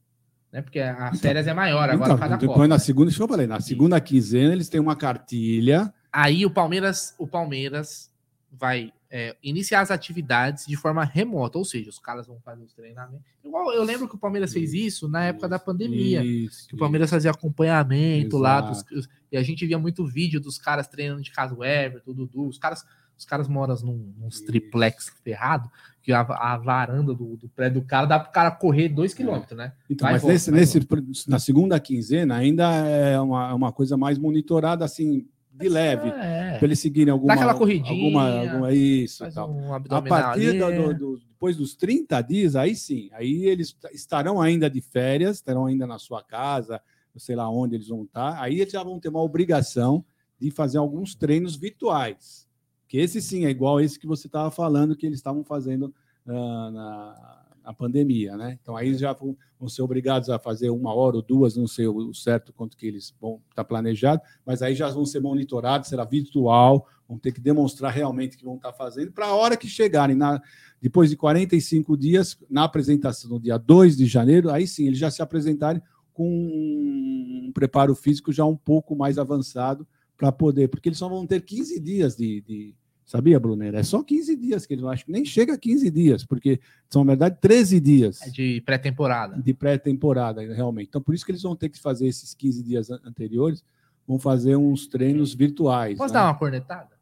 né? 0.56 0.62
Porque 0.62 0.80
as 0.80 0.96
então, 0.96 1.20
férias 1.20 1.48
é 1.48 1.54
maior 1.54 1.90
agora 1.90 2.14
então, 2.14 2.18
cada 2.18 2.38
Depois 2.38 2.56
Copa. 2.56 2.68
na 2.70 2.80
segunda, 2.80 3.10
deixa 3.10 3.22
eu 3.22 3.28
falar, 3.28 3.46
na 3.46 3.60
segunda 3.60 4.00
quinzena 4.00 4.54
eles 4.54 4.70
têm 4.70 4.80
uma 4.80 4.96
cartilha. 4.96 5.94
Aí 6.12 6.46
o 6.46 6.50
Palmeiras, 6.50 7.14
o 7.20 7.28
Palmeiras 7.28 8.10
vai 8.50 8.94
é, 9.18 9.34
iniciar 9.42 9.80
as 9.80 9.92
atividades 9.92 10.66
de 10.66 10.76
forma 10.76 11.02
remota, 11.02 11.58
ou 11.58 11.64
seja, 11.64 11.90
os 11.90 11.98
caras 11.98 12.28
vão 12.28 12.38
fazer 12.42 12.66
os 12.66 12.74
treinamentos. 12.74 13.26
Igual 13.42 13.72
eu 13.72 13.82
lembro 13.82 14.10
que 14.10 14.16
o 14.16 14.18
Palmeiras 14.18 14.52
fez 14.52 14.74
isso 14.74 15.08
na 15.08 15.24
época 15.24 15.48
da 15.48 15.58
pandemia, 15.58 16.22
isso, 16.22 16.68
que 16.68 16.76
o 16.76 16.78
Palmeiras 16.78 17.10
fazia 17.10 17.32
acompanhamento 17.32 18.36
Exato. 18.36 18.38
lá 18.38 18.60
dos, 18.60 19.08
e 19.32 19.38
a 19.38 19.42
gente 19.42 19.66
via 19.66 19.80
muito 19.80 20.06
vídeo 20.06 20.42
dos 20.42 20.58
caras 20.58 20.90
treinando 20.90 21.22
de 21.22 21.32
casa, 21.32 21.56
o 21.56 21.64
Everton, 21.64 22.12
o 22.12 22.14
Dudu, 22.14 22.46
os 22.46 22.58
caras 22.58 22.84
os 23.18 23.24
caras 23.24 23.48
moram 23.48 23.74
num, 23.76 24.14
nos 24.18 24.42
triplex 24.42 25.10
ferrado, 25.24 25.72
que 26.04 26.12
a, 26.12 26.20
a 26.20 26.58
varanda 26.58 27.14
do, 27.14 27.38
do, 27.38 27.48
prédio 27.48 27.80
do 27.80 27.88
cara 27.88 28.06
dá 28.06 28.20
para 28.20 28.30
o 28.30 28.34
cara 28.34 28.52
correr 28.52 28.90
dois 28.90 29.14
é. 29.14 29.16
quilômetros, 29.16 29.58
né? 29.58 29.72
Então, 29.90 30.06
vai 30.06 30.16
mas 30.16 30.22
volta, 30.22 30.34
nesse, 30.34 30.52
nesse 30.52 31.30
na 31.30 31.40
segunda 31.40 31.80
quinzena 31.80 32.36
ainda 32.36 32.66
é 32.86 33.18
uma, 33.18 33.54
uma 33.54 33.72
coisa 33.72 33.96
mais 33.96 34.18
monitorada 34.18 34.84
assim 34.84 35.26
de 35.58 35.70
leve, 35.70 36.10
é. 36.10 36.58
para 36.58 36.68
eles 36.68 36.80
seguirem 36.80 37.12
alguma, 37.12 37.34
Dá 37.34 37.42
aquela 37.42 37.56
corridinha, 37.56 37.92
alguma, 37.92 38.40
alguma 38.42 38.74
isso, 38.74 39.24
tal. 39.32 39.52
Um 39.52 39.74
a 39.74 40.02
partir 40.02 40.60
do, 40.60 40.94
do, 40.94 41.18
depois 41.18 41.56
dos 41.56 41.76
30 41.76 42.22
dias, 42.22 42.56
aí 42.56 42.76
sim, 42.76 43.10
aí 43.14 43.46
eles 43.46 43.76
estarão 43.94 44.42
ainda 44.42 44.70
de 44.70 44.82
férias, 44.82 45.38
estarão 45.38 45.66
ainda 45.66 45.88
na 45.88 45.98
sua 45.98 46.24
casa, 46.24 46.82
sei 47.18 47.36
lá 47.36 47.50
onde 47.50 47.76
eles 47.76 47.88
vão 47.88 48.04
estar, 48.04 48.42
aí 48.42 48.60
eles 48.60 48.74
já 48.74 48.84
vão 48.84 49.00
ter 49.00 49.10
uma 49.10 49.22
obrigação 49.22 50.04
de 50.40 50.52
fazer 50.52 50.78
alguns 50.78 51.16
treinos 51.16 51.56
virtuais. 51.56 52.48
Que 52.88 52.98
esse 52.98 53.22
sim 53.22 53.46
é 53.46 53.50
igual 53.50 53.80
esse 53.80 54.00
que 54.00 54.08
você 54.08 54.28
estava 54.28 54.52
falando 54.52 54.96
que 54.96 55.06
eles 55.06 55.20
estavam 55.20 55.44
fazendo 55.44 55.94
uh, 56.26 56.72
na, 56.72 57.45
na, 57.66 57.74
pandemia, 57.74 58.38
né? 58.38 58.58
Então 58.62 58.76
aí 58.76 58.94
já 58.94 59.14
vão, 59.14 59.36
vão, 59.60 59.68
ser 59.68 59.82
obrigados 59.82 60.30
a 60.30 60.38
fazer 60.38 60.70
uma 60.70 60.94
hora 60.94 61.16
ou 61.16 61.22
duas, 61.22 61.56
não 61.56 61.68
sei 61.68 61.88
o 61.88 62.14
certo 62.14 62.54
quanto 62.54 62.78
que 62.78 62.86
eles 62.86 63.14
vão 63.20 63.42
estar 63.50 63.64
tá 63.64 63.64
planejado, 63.64 64.22
mas 64.46 64.62
aí 64.62 64.76
já 64.76 64.90
vão 64.90 65.06
ser 65.06 65.20
monitorados, 65.20 65.90
será 65.90 66.06
virtual, 66.06 66.88
vão 67.08 67.18
ter 67.18 67.32
que 67.32 67.42
demonstrar 67.42 67.92
realmente 67.92 68.38
que 68.38 68.46
vão 68.46 68.56
estar 68.56 68.72
tá 68.72 68.78
fazendo 68.78 69.12
para 69.12 69.28
a 69.28 69.36
hora 69.36 69.58
que 69.58 69.68
chegarem 69.68 70.16
na 70.16 70.42
depois 70.82 71.10
de 71.10 71.18
45 71.18 71.98
dias 71.98 72.38
na 72.50 72.64
apresentação 72.64 73.30
no 73.30 73.40
dia 73.40 73.58
2 73.58 73.98
de 73.98 74.06
janeiro, 74.06 74.52
aí 74.52 74.68
sim 74.68 74.88
eles 74.88 75.00
já 75.00 75.10
se 75.10 75.22
apresentarem 75.22 75.82
com 76.14 76.28
um 76.28 77.52
preparo 77.54 77.96
físico 77.96 78.32
já 78.32 78.46
um 78.46 78.56
pouco 78.56 78.96
mais 78.96 79.18
avançado 79.18 79.88
para 80.18 80.32
poder, 80.32 80.70
porque 80.70 80.90
eles 80.90 80.98
só 80.98 81.10
vão 81.10 81.26
ter 81.28 81.42
15 81.42 81.80
dias 81.80 82.16
de, 82.16 82.42
de 82.42 82.76
sabia, 83.06 83.40
Brunera? 83.40 83.80
É 83.80 83.84
só 83.84 84.04
15 84.04 84.36
dias 84.36 84.66
que 84.66 84.74
eles 84.74 84.84
acho 84.86 85.06
que 85.06 85.12
nem 85.12 85.24
chega 85.24 85.54
a 85.54 85.58
15 85.58 85.90
dias, 85.92 86.26
porque 86.26 86.60
são, 86.90 87.04
na 87.04 87.12
verdade, 87.12 87.38
13 87.40 87.80
dias. 87.80 88.22
É 88.24 88.30
de 88.30 88.62
pré-temporada. 88.62 89.42
De 89.42 89.54
pré-temporada, 89.54 90.42
realmente. 90.42 90.90
Então, 90.90 91.02
por 91.02 91.14
isso 91.14 91.26
que 91.26 91.32
eles 91.32 91.44
vão 91.44 91.56
ter 91.56 91.70
que 91.70 91.80
fazer 91.80 92.08
esses 92.08 92.34
15 92.34 92.64
dias 92.64 92.90
anteriores, 92.90 93.64
vão 94.08 94.20
fazer 94.20 94.56
uns 94.56 94.88
treinos 94.88 95.34
virtuais. 95.34 95.98
Posso 95.98 96.14
né? 96.14 96.20
dar 96.20 96.26
uma 96.26 96.36
cornetada? 96.36 96.96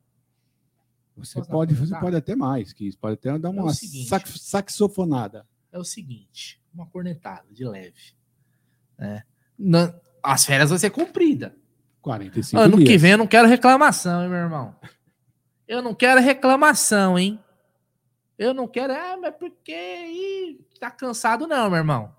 Você 1.15 1.41
pode, 1.43 1.75
você 1.75 1.95
pode 1.99 2.15
até 2.15 2.35
mais 2.35 2.73
que 2.73 2.87
isso, 2.87 2.97
pode 2.97 3.13
até 3.13 3.37
dar 3.37 3.49
é 3.49 3.51
uma 3.51 3.69
é 3.69 3.73
seguinte, 3.73 4.09
saxofonada. 4.39 5.45
É 5.71 5.77
o 5.77 5.83
seguinte, 5.83 6.59
uma 6.73 6.87
cornetada 6.87 7.45
de 7.51 7.63
leve. 7.63 8.13
Né? 8.97 9.23
Na, 9.57 9.93
as 10.23 10.45
férias 10.45 10.69
vão 10.69 10.79
ser 10.79 10.89
cumpridas. 10.89 11.51
45 12.01 12.61
Ano 12.61 12.77
dias. 12.77 12.89
que 12.89 12.97
vem 12.97 13.11
eu 13.11 13.17
não 13.17 13.27
quero 13.27 13.47
reclamação, 13.47 14.23
hein, 14.23 14.29
meu 14.29 14.39
irmão? 14.39 14.75
Eu 15.67 15.81
não 15.81 15.93
quero 15.93 16.21
reclamação, 16.21 17.17
hein? 17.17 17.39
Eu 18.37 18.53
não 18.53 18.67
quero, 18.67 18.93
ah, 18.93 19.17
mas 19.21 19.35
porque 19.35 19.73
ih, 19.73 20.59
tá 20.79 20.91
cansado, 20.91 21.47
não, 21.47 21.69
meu 21.69 21.77
irmão. 21.77 22.13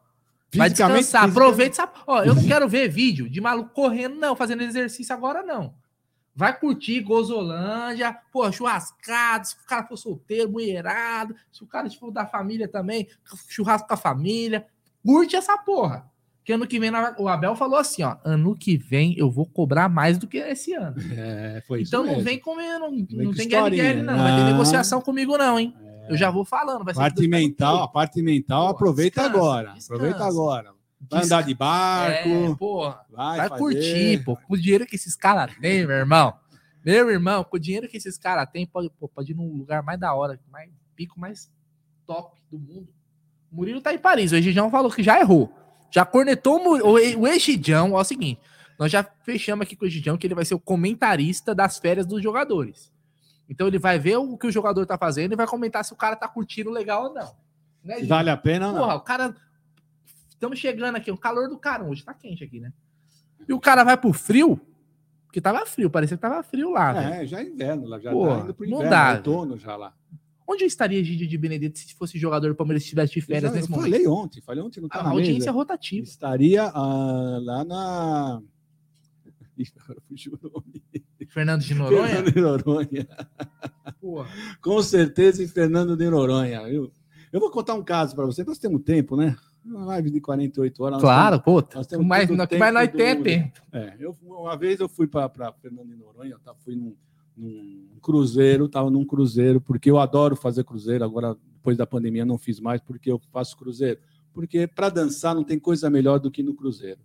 Vai 0.54 0.70
descansar, 0.70 1.28
aproveita. 1.28 1.90
Ó, 2.06 2.22
eu 2.22 2.34
não 2.34 2.46
quero 2.46 2.68
ver 2.68 2.88
vídeo 2.88 3.28
de 3.28 3.40
maluco 3.40 3.70
correndo, 3.70 4.14
não, 4.16 4.36
fazendo 4.36 4.62
exercício 4.62 5.14
agora, 5.14 5.42
não. 5.42 5.74
Vai 6.36 6.58
curtir 6.58 7.00
Gozolândia, 7.00 8.16
pô, 8.32 8.50
churrascado, 8.50 9.46
se 9.46 9.54
o 9.54 9.66
cara 9.66 9.84
for 9.84 9.96
solteiro, 9.96 10.50
mulherado, 10.50 11.34
se 11.52 11.62
o 11.62 11.66
cara 11.66 11.90
for 11.90 12.10
da 12.10 12.26
família 12.26 12.66
também, 12.66 13.08
churrasco 13.48 13.88
com 13.88 13.94
a 13.94 13.96
família. 13.96 14.66
Curte 15.04 15.36
essa 15.36 15.58
porra 15.58 16.10
que 16.44 16.52
ano 16.52 16.66
que 16.66 16.78
vem 16.78 16.90
o 17.18 17.28
Abel 17.28 17.56
falou 17.56 17.78
assim, 17.78 18.02
ó, 18.02 18.16
ano 18.22 18.54
que 18.54 18.76
vem 18.76 19.14
eu 19.16 19.30
vou 19.30 19.46
cobrar 19.46 19.88
mais 19.88 20.18
do 20.18 20.26
que 20.26 20.36
esse 20.36 20.74
ano. 20.74 20.94
É, 21.12 21.62
foi 21.66 21.82
isso 21.82 21.88
então 21.88 22.04
não 22.04 22.22
vem 22.22 22.38
comigo, 22.38 22.78
não, 22.78 22.90
não 22.90 23.32
tem 23.32 23.48
guerra 23.48 23.70
não, 23.96 24.12
não, 24.12 24.22
vai 24.22 24.36
ter 24.36 24.44
negociação 24.44 25.00
comigo 25.00 25.38
não, 25.38 25.58
hein? 25.58 25.74
É. 25.82 26.12
Eu 26.12 26.16
já 26.18 26.30
vou 26.30 26.44
falando, 26.44 26.84
vai 26.84 26.92
parte 26.92 27.26
mental, 27.26 27.82
a 27.82 27.88
parte 27.88 28.20
mental, 28.20 28.66
Pô, 28.66 28.72
aproveita 28.72 29.22
descansa, 29.22 29.38
agora, 29.38 29.72
descansa. 29.72 29.94
aproveita 29.94 30.24
agora. 30.24 30.74
Vai 31.10 31.24
andar 31.24 31.42
de 31.42 31.54
barco. 31.54 32.28
É, 32.28 32.54
porra, 32.54 33.00
vai, 33.10 33.48
vai 33.48 33.58
curtir, 33.58 34.24
pô. 34.24 34.36
Com 34.36 34.54
o 34.54 34.58
dinheiro 34.58 34.86
que 34.86 34.96
esses 34.96 35.14
caras 35.14 35.54
têm, 35.58 35.86
meu 35.86 35.96
irmão. 35.96 36.34
Meu 36.84 37.10
irmão, 37.10 37.44
com 37.44 37.56
o 37.56 37.60
dinheiro 37.60 37.88
que 37.88 37.96
esses 37.96 38.18
caras 38.18 38.48
têm, 38.50 38.66
pode, 38.66 38.90
pô, 38.98 39.08
pode 39.08 39.32
ir 39.32 39.34
num 39.34 39.52
lugar 39.56 39.82
mais 39.82 39.98
da 39.98 40.14
hora, 40.14 40.38
mais 40.50 40.70
pico 40.94 41.18
mais 41.18 41.50
top 42.06 42.38
do 42.50 42.58
mundo. 42.58 42.88
O 43.50 43.56
Murilo 43.56 43.80
tá 43.80 43.92
em 43.92 43.98
Paris. 43.98 44.32
O 44.32 44.36
Egidião 44.36 44.70
falou 44.70 44.90
que 44.90 45.02
já 45.02 45.18
errou. 45.18 45.52
Já 45.94 46.04
cornetou 46.04 46.60
o, 46.60 47.28
Egidião. 47.28 47.96
É 47.96 48.00
o 48.00 48.02
seguinte: 48.02 48.40
nós 48.76 48.90
já 48.90 49.04
fechamos 49.22 49.64
aqui 49.64 49.76
com 49.76 49.84
o 49.84 49.86
Egidião 49.86 50.18
que 50.18 50.26
ele 50.26 50.34
vai 50.34 50.44
ser 50.44 50.56
o 50.56 50.58
comentarista 50.58 51.54
das 51.54 51.78
férias 51.78 52.04
dos 52.04 52.20
jogadores. 52.20 52.92
Então 53.48 53.68
ele 53.68 53.78
vai 53.78 53.96
ver 53.96 54.16
o 54.16 54.36
que 54.36 54.48
o 54.48 54.50
jogador 54.50 54.84
tá 54.86 54.98
fazendo 54.98 55.34
e 55.34 55.36
vai 55.36 55.46
comentar 55.46 55.84
se 55.84 55.92
o 55.92 55.96
cara 55.96 56.16
tá 56.16 56.26
curtindo 56.26 56.68
legal 56.68 57.04
ou 57.04 57.14
não. 57.14 57.36
Né, 57.84 58.02
vale 58.06 58.28
a 58.28 58.36
pena 58.36 58.68
ou 58.68 58.72
não? 58.72 58.80
Porra, 58.80 58.94
o 58.96 59.00
cara. 59.02 59.36
Estamos 60.30 60.58
chegando 60.58 60.96
aqui, 60.96 61.12
o 61.12 61.16
calor 61.16 61.48
do 61.48 61.56
cara. 61.56 61.84
Hoje 61.84 62.04
tá 62.04 62.12
quente 62.12 62.42
aqui, 62.42 62.58
né? 62.58 62.72
E 63.48 63.52
o 63.52 63.60
cara 63.60 63.84
vai 63.84 63.96
pro 63.96 64.12
frio, 64.12 64.60
porque 65.26 65.40
tava 65.40 65.64
frio, 65.64 65.88
parecia 65.88 66.16
que 66.16 66.20
tava 66.20 66.42
frio 66.42 66.72
lá. 66.72 66.90
É, 66.90 67.10
velho. 67.10 67.26
já 67.28 67.38
é 67.38 67.44
inverno, 67.44 67.86
lá 67.86 68.00
já 68.00 68.10
Porra, 68.10 68.38
tá 68.38 68.42
indo 68.42 68.54
pro 68.54 68.66
inverno, 68.66 68.82
não 68.82 68.90
dá, 68.90 69.12
outono 69.12 69.56
já 69.56 69.76
lá. 69.76 69.94
Onde 70.46 70.64
estaria 70.64 71.02
Gigi 71.02 71.26
de 71.26 71.38
Benedetto 71.38 71.78
se 71.78 71.94
fosse 71.94 72.18
jogador 72.18 72.48
do 72.48 72.54
Palmeiras 72.54 72.82
estivesse 72.82 73.14
de 73.14 73.20
férias 73.22 73.50
eu 73.50 73.56
nesse 73.56 73.70
eu 73.70 73.76
momento? 73.76 73.90
Falei 73.90 74.06
ontem, 74.06 74.40
falei 74.42 74.62
ontem, 74.62 74.80
não 74.80 74.88
tá 74.88 75.00
A 75.00 75.08
audiência 75.08 75.38
mesa. 75.38 75.50
rotativa. 75.52 76.04
Estaria 76.04 76.68
uh, 76.68 77.40
lá 77.42 77.64
na. 77.64 78.42
Fernando 81.28 81.62
de 81.62 81.74
Noronha? 81.74 82.08
Fernando 82.08 82.32
de 82.32 82.40
Noronha. 82.40 83.08
Porra. 84.00 84.28
Com 84.60 84.82
certeza 84.82 85.42
em 85.42 85.48
Fernando 85.48 85.96
de 85.96 86.08
Noronha. 86.10 86.60
Eu, 86.68 86.92
eu 87.32 87.40
vou 87.40 87.50
contar 87.50 87.74
um 87.74 87.82
caso 87.82 88.14
para 88.14 88.26
você. 88.26 88.44
Nós 88.44 88.58
temos 88.58 88.82
tempo, 88.82 89.16
né? 89.16 89.36
Uma 89.64 89.84
live 89.86 90.10
de 90.10 90.20
48 90.20 90.84
horas. 90.84 91.00
Claro, 91.00 91.40
pô. 91.40 91.64
Nós 91.74 91.86
mas, 92.04 92.28
mas 92.28 92.38
nós 92.38 92.48
temos 92.48 92.92
tempo. 92.92 93.28
É, 93.72 93.96
eu, 93.98 94.14
uma 94.22 94.56
vez 94.56 94.78
eu 94.78 94.88
fui 94.88 95.06
para 95.06 95.52
Fernando 95.62 95.88
de 95.88 95.96
Noronha, 95.96 96.36
tá? 96.44 96.54
fui 96.62 96.76
num 96.76 96.94
num 97.36 97.98
cruzeiro, 98.00 98.66
estava 98.66 98.90
num 98.90 99.04
cruzeiro, 99.04 99.60
porque 99.60 99.90
eu 99.90 99.98
adoro 99.98 100.36
fazer 100.36 100.64
cruzeiro, 100.64 101.04
agora 101.04 101.36
depois 101.54 101.76
da 101.76 101.86
pandemia 101.86 102.24
não 102.24 102.38
fiz 102.38 102.60
mais, 102.60 102.80
porque 102.80 103.10
eu 103.10 103.20
faço 103.32 103.56
cruzeiro. 103.56 103.98
Porque 104.32 104.66
para 104.66 104.88
dançar 104.88 105.34
não 105.34 105.44
tem 105.44 105.58
coisa 105.58 105.88
melhor 105.88 106.18
do 106.18 106.30
que 106.30 106.42
no 106.42 106.54
cruzeiro. 106.54 107.00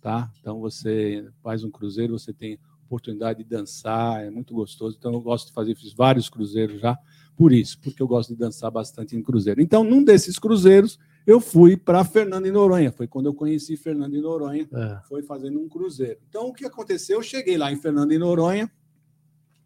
Tá? 0.00 0.30
Então 0.40 0.60
você 0.60 1.28
faz 1.42 1.62
um 1.62 1.70
cruzeiro, 1.70 2.18
você 2.18 2.32
tem 2.32 2.58
oportunidade 2.84 3.42
de 3.42 3.48
dançar, 3.48 4.24
é 4.24 4.30
muito 4.30 4.52
gostoso. 4.52 4.96
Então 4.98 5.12
eu 5.12 5.20
gosto 5.20 5.48
de 5.48 5.52
fazer, 5.52 5.74
fiz 5.74 5.92
vários 5.92 6.28
cruzeiros 6.28 6.80
já, 6.80 6.98
por 7.36 7.52
isso, 7.52 7.78
porque 7.80 8.02
eu 8.02 8.06
gosto 8.06 8.30
de 8.30 8.36
dançar 8.36 8.70
bastante 8.70 9.16
em 9.16 9.22
cruzeiro. 9.22 9.60
Então, 9.60 9.82
num 9.82 10.04
desses 10.04 10.38
cruzeiros, 10.38 10.98
eu 11.26 11.40
fui 11.40 11.76
para 11.76 12.04
Fernando 12.04 12.44
de 12.44 12.50
Noronha. 12.50 12.92
Foi 12.92 13.06
quando 13.06 13.26
eu 13.26 13.34
conheci 13.34 13.76
Fernando 13.76 14.12
de 14.12 14.20
Noronha, 14.20 14.68
é. 14.72 15.00
foi 15.08 15.22
fazendo 15.22 15.58
um 15.58 15.68
cruzeiro. 15.68 16.20
Então, 16.28 16.48
o 16.48 16.52
que 16.52 16.66
aconteceu? 16.66 17.18
Eu 17.18 17.22
cheguei 17.22 17.56
lá 17.56 17.72
em 17.72 17.76
Fernando 17.76 18.10
de 18.10 18.18
Noronha, 18.18 18.70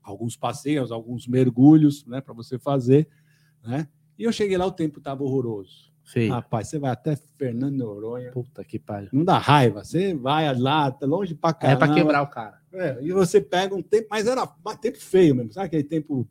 alguns 0.07 0.37
passeios, 0.37 0.93
alguns 0.93 1.27
mergulhos, 1.27 2.07
né, 2.07 2.21
para 2.21 2.33
você 2.33 2.59
fazer, 2.59 3.09
né? 3.63 3.89
E 4.19 4.25
eu 4.25 4.33
cheguei 4.33 4.57
lá, 4.57 4.65
o 4.65 4.73
tempo 4.73 4.99
estava 4.99 5.23
horroroso. 5.23 5.93
Feio. 6.03 6.33
Rapaz, 6.33 6.69
você 6.69 6.79
vai 6.79 6.93
até 6.93 7.17
Fernando 7.17 7.77
Noronha. 7.77 8.31
Puta 8.31 8.65
que 8.65 8.79
pariu. 8.79 9.11
Não 9.13 9.25
dá 9.25 9.39
raiva. 9.39 9.85
Você 9.85 10.15
vai 10.15 10.57
lá, 10.57 10.91
tá 10.91 11.05
longe 11.05 11.35
pra 11.35 11.53
caramba. 11.53 11.85
É 11.85 11.87
para 11.87 11.95
quebrar 11.95 12.23
o 12.23 12.29
cara. 12.29 12.63
É, 12.73 12.99
e 13.03 13.13
você 13.13 13.41
pega 13.41 13.75
um 13.75 13.83
tempo, 13.83 14.07
mas 14.11 14.27
era 14.27 14.45
um 14.45 14.77
tempo 14.77 14.99
feio 14.99 15.35
mesmo. 15.35 15.53
Sabe 15.53 15.67
aquele 15.67 15.85
tempo 15.85 16.27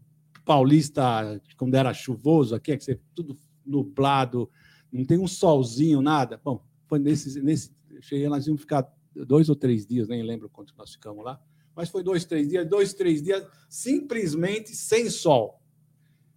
paulista, 0.45 1.41
quando 1.57 1.75
era 1.75 1.93
chuvoso 1.93 2.55
aqui, 2.55 2.71
é 2.71 2.77
que 2.77 2.83
você 2.83 2.99
tudo 3.13 3.37
nublado, 3.65 4.49
não 4.91 5.03
tem 5.03 5.19
um 5.19 5.27
solzinho, 5.27 6.01
nada. 6.01 6.39
Bom, 6.43 6.63
foi 6.87 6.97
nesse, 6.97 7.41
nesse 7.41 7.75
cheguei, 7.99 8.29
nós 8.29 8.47
íamos 8.47 8.61
ficar 8.61 8.87
dois 9.27 9.49
ou 9.49 9.55
três 9.55 9.85
dias, 9.85 10.07
nem 10.07 10.23
lembro 10.23 10.49
quanto 10.49 10.73
nós 10.77 10.91
ficamos 10.93 11.23
lá, 11.23 11.41
mas 11.75 11.89
foi 11.89 12.03
dois, 12.03 12.25
três 12.25 12.47
dias, 12.47 12.67
dois, 12.67 12.93
três 12.93 13.21
dias, 13.21 13.45
simplesmente 13.69 14.75
sem 14.75 15.09
sol. 15.09 15.59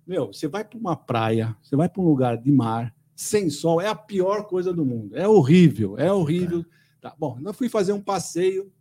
Meu, 0.07 0.28
você 0.33 0.49
vai 0.49 0.65
para 0.65 0.78
uma 0.78 0.97
praia, 0.97 1.57
você 1.62 1.76
vai 1.76 1.89
para 1.89 2.02
um 2.02 2.07
lugar 2.07 2.36
de 2.39 2.50
mar, 2.50 2.94
sem 3.15 3.50
sol, 3.50 3.81
é 3.81 3.89
a 3.89 3.94
pior 3.94 4.47
coisa 4.47 4.73
do 4.73 4.84
mundo. 4.84 5.17
É 5.17 5.28
horrível, 5.28 5.99
é 5.99 6.12
horrível. 6.12 6.65
Tá, 7.00 7.15
bom, 7.18 7.39
eu 7.44 7.52
fui 7.52 7.68
fazer 7.68 7.92
um 7.92 8.00
passeio, 8.00 8.73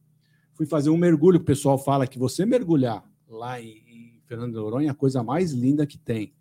fui 0.54 0.66
fazer 0.66 0.90
um 0.90 0.98
mergulho. 0.98 1.40
O 1.40 1.44
pessoal 1.44 1.78
fala 1.78 2.08
que 2.08 2.18
você 2.18 2.46
mergulhar 2.46 3.04
lá 3.28 3.60
em, 3.60 3.84
em 3.88 4.22
Fernando 4.26 4.52
de 4.52 4.58
Noronha 4.58 4.90
é 4.90 4.92
a 4.92 4.96
coisa 4.96 5.24
mais 5.24 5.52
linda 5.52 5.86
que 5.86 5.98
tem. 5.98 6.34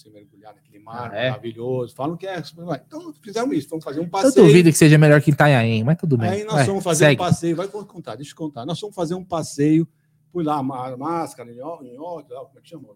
Você 0.00 0.08
mergulhar 0.08 0.54
naquele 0.54 0.78
mar 0.78 1.12
ah, 1.12 1.16
é? 1.16 1.28
maravilhoso. 1.28 1.94
Falam 1.94 2.16
que 2.16 2.26
é. 2.26 2.38
Então, 2.86 3.12
fizemos 3.20 3.54
isso, 3.54 3.68
vamos 3.68 3.84
fazer 3.84 4.00
um 4.00 4.08
passeio. 4.08 4.32
Eu 4.34 4.46
duvido 4.46 4.70
que 4.70 4.78
seja 4.78 4.96
melhor 4.96 5.20
que 5.20 5.30
Itanhaém, 5.30 5.84
mas 5.84 5.98
tudo 5.98 6.16
bem. 6.16 6.30
Aí 6.30 6.44
nós 6.44 6.66
fomos 6.66 6.82
fazer 6.82 7.04
segue. 7.04 7.20
um 7.20 7.24
passeio, 7.24 7.56
vai 7.56 7.68
contar, 7.68 8.16
deixa 8.16 8.32
eu 8.32 8.36
contar. 8.36 8.64
Nós 8.64 8.80
fomos 8.80 8.96
fazer 8.96 9.14
um 9.14 9.24
passeio, 9.24 9.86
fui 10.32 10.42
lá, 10.42 10.62
máscara, 10.62 11.52
nhoque, 11.52 11.94
como 11.96 12.58
é 12.58 12.60
que 12.62 12.68
chama? 12.68 12.88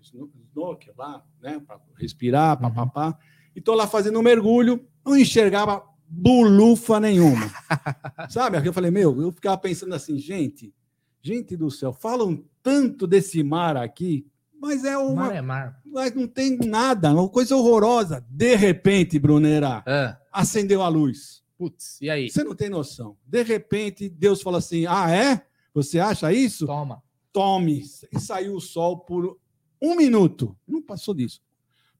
Snorkel 0.00 0.94
lá, 0.96 1.22
né, 1.40 1.60
para 1.66 1.78
respirar, 1.98 2.56
uhum. 2.56 2.72
papapá. 2.72 3.18
E 3.54 3.60
tô 3.60 3.74
lá 3.74 3.86
fazendo 3.86 4.18
um 4.18 4.22
mergulho, 4.22 4.82
não 5.04 5.16
enxergava 5.16 5.84
bulufa 6.08 6.98
nenhuma. 6.98 7.46
Sabe? 8.30 8.56
Aqui 8.56 8.68
eu 8.68 8.72
falei, 8.72 8.90
meu, 8.90 9.20
eu 9.20 9.30
ficava 9.30 9.58
pensando 9.58 9.94
assim, 9.94 10.18
gente, 10.18 10.74
gente 11.20 11.56
do 11.56 11.70
céu, 11.70 11.92
falam 11.92 12.42
tanto 12.62 13.06
desse 13.06 13.42
mar 13.42 13.76
aqui, 13.76 14.26
mas 14.60 14.84
é 14.84 14.96
uma. 14.98 15.26
Mar 15.26 15.34
é 15.34 15.40
mar. 15.40 15.80
Mas 15.84 16.14
não 16.14 16.28
tem 16.28 16.56
nada, 16.58 17.12
uma 17.12 17.28
coisa 17.28 17.56
horrorosa. 17.56 18.24
De 18.28 18.54
repente, 18.54 19.18
Brunera, 19.18 19.82
é. 19.86 20.16
acendeu 20.32 20.82
a 20.82 20.88
luz. 20.88 21.42
Putz, 21.56 22.00
e 22.00 22.10
aí? 22.10 22.30
Você 22.30 22.44
não 22.44 22.54
tem 22.54 22.68
noção. 22.68 23.16
De 23.26 23.42
repente, 23.42 24.08
Deus 24.08 24.42
fala 24.42 24.58
assim: 24.58 24.86
ah, 24.86 25.10
é? 25.10 25.42
Você 25.72 25.98
acha 25.98 26.32
isso? 26.32 26.66
Toma. 26.66 27.02
Tome. 27.32 27.82
E 28.12 28.20
saiu 28.20 28.54
o 28.54 28.60
sol 28.60 28.98
por 28.98 29.38
um 29.80 29.96
minuto. 29.96 30.56
Não 30.66 30.82
passou 30.82 31.14
disso. 31.14 31.40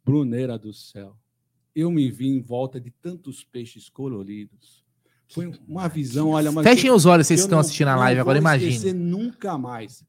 Brunera 0.05 0.59
do 0.59 0.73
céu 0.73 1.17
eu 1.75 1.91
me 1.91 2.11
vi 2.11 2.29
em 2.29 2.41
volta 2.41 2.81
de 2.81 2.91
tantos 2.91 3.45
peixes 3.45 3.89
coloridos. 3.89 4.85
Foi 5.29 5.53
uma 5.69 5.89
visão, 5.89 6.31
olha... 6.31 6.51
Mas 6.51 6.65
Fechem 6.65 6.91
os 6.91 7.07
olhos, 7.07 7.27
vocês 7.27 7.41
estão 7.41 7.59
assistindo 7.59 7.89
a 7.89 7.97
live 7.97 8.21
agora, 8.21 8.39
imagina. 8.39 8.93
nunca 8.93 9.57
mais. 9.57 10.05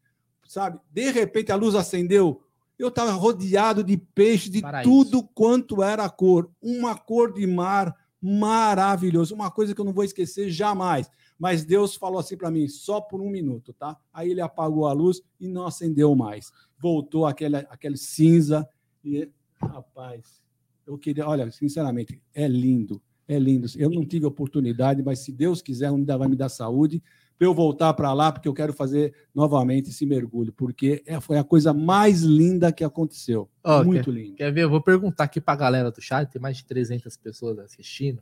Sabe? 0.52 0.82
De 0.92 1.10
repente 1.12 1.50
a 1.50 1.56
luz 1.56 1.76
acendeu, 1.76 2.44
eu 2.78 2.90
estava 2.90 3.14
rodeado 3.14 3.82
de 3.82 3.96
peixe 3.96 4.50
de 4.50 4.60
Para 4.60 4.84
tudo 4.84 5.24
quanto 5.24 5.82
era 5.82 6.10
cor. 6.10 6.52
Uma 6.62 6.94
cor 6.94 7.32
de 7.32 7.48
mar 7.48 7.96
maravilhoso, 8.22 9.34
uma 9.34 9.50
coisa 9.50 9.74
que 9.74 9.80
eu 9.80 9.86
não 9.86 9.94
vou 9.94 10.04
esquecer 10.04 10.50
jamais. 10.50 11.10
Mas 11.40 11.64
Deus 11.64 11.96
falou 11.96 12.20
assim 12.20 12.36
para 12.36 12.52
mim, 12.52 12.68
só 12.68 13.00
por 13.00 13.22
um 13.22 13.30
minuto, 13.30 13.72
tá? 13.72 13.98
Aí 14.14 14.30
ele 14.30 14.42
apagou 14.42 14.88
a 14.88 14.92
luz 14.92 15.22
e 15.40 15.48
não 15.48 15.66
acendeu 15.66 16.14
mais. 16.18 16.52
Voltou 16.78 17.26
aquele, 17.26 17.56
aquele 17.56 17.96
cinza 17.96 18.68
e 19.06 19.30
rapaz, 19.58 20.42
eu 20.86 20.98
queria, 20.98 21.26
olha, 21.26 21.50
sinceramente, 21.50 22.22
é 22.34 22.46
lindo, 22.46 23.02
é 23.26 23.40
lindo. 23.40 23.68
Eu 23.78 23.90
não 23.90 24.06
tive 24.06 24.26
oportunidade, 24.26 25.02
mas 25.02 25.20
se 25.20 25.32
Deus 25.32 25.62
quiser, 25.62 25.88
ainda 25.88 26.18
vai 26.18 26.28
me 26.28 26.36
dar 26.36 26.50
saúde 26.50 27.02
para 27.42 27.48
eu 27.48 27.56
voltar 27.56 27.92
para 27.96 28.14
lá, 28.14 28.32
porque 28.32 28.48
eu 28.48 28.54
quero 28.54 28.72
fazer 28.72 29.16
novamente 29.34 29.90
esse 29.90 30.06
mergulho, 30.06 30.54
porque 30.54 31.02
é, 31.08 31.20
foi 31.20 31.40
a 31.40 31.44
coisa 31.44 31.74
mais 31.74 32.22
linda 32.22 32.72
que 32.72 32.84
aconteceu. 32.84 33.50
Oh, 33.64 33.84
Muito 33.84 34.12
quer, 34.12 34.12
lindo. 34.12 34.36
Quer 34.36 34.54
ver? 34.54 34.62
Eu 34.62 34.70
vou 34.70 34.80
perguntar 34.80 35.24
aqui 35.24 35.42
para 35.42 35.56
a 35.56 35.58
galera 35.58 35.90
do 35.90 36.00
chat, 36.00 36.30
tem 36.30 36.40
mais 36.40 36.58
de 36.58 36.66
300 36.66 37.18
pessoas 37.18 37.58
assistindo. 37.58 38.22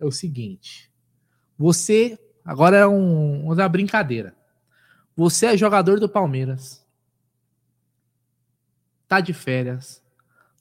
É 0.00 0.04
o 0.04 0.10
seguinte: 0.10 0.90
você, 1.56 2.18
agora 2.44 2.76
é 2.76 2.86
um, 2.88 3.44
uma 3.44 3.68
brincadeira. 3.68 4.34
Você 5.14 5.46
é 5.46 5.56
jogador 5.56 6.00
do 6.00 6.08
Palmeiras, 6.08 6.84
tá 9.06 9.20
de 9.20 9.32
férias, 9.32 10.02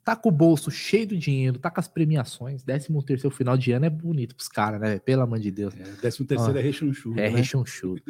tá 0.05 0.15
com 0.15 0.29
o 0.29 0.31
bolso 0.31 0.69
cheio 0.69 1.07
de 1.07 1.17
dinheiro, 1.17 1.57
tá 1.57 1.71
com 1.71 1.79
as 1.79 1.87
premiações, 1.87 2.61
13 2.61 2.93
terceiro 3.03 3.35
final 3.35 3.57
de 3.57 3.71
ano 3.71 3.85
é 3.87 3.89
bonito 3.89 4.35
pros 4.35 4.47
caras, 4.47 4.79
né? 4.79 4.99
Pelo 4.99 5.23
amor 5.23 5.39
de 5.39 5.49
Deus. 5.49 5.73
É, 5.73 5.83
13 5.83 6.25
terceiro 6.25 6.59
é 6.59 6.61
rechonchudo. 6.61 7.19
É 7.19 7.23
né? 7.23 7.29
rechonchudo. 7.29 8.03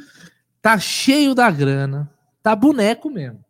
Tá 0.62 0.78
cheio 0.78 1.34
da 1.34 1.50
grana, 1.50 2.12
tá 2.44 2.54
boneco 2.54 3.10
mesmo. 3.10 3.44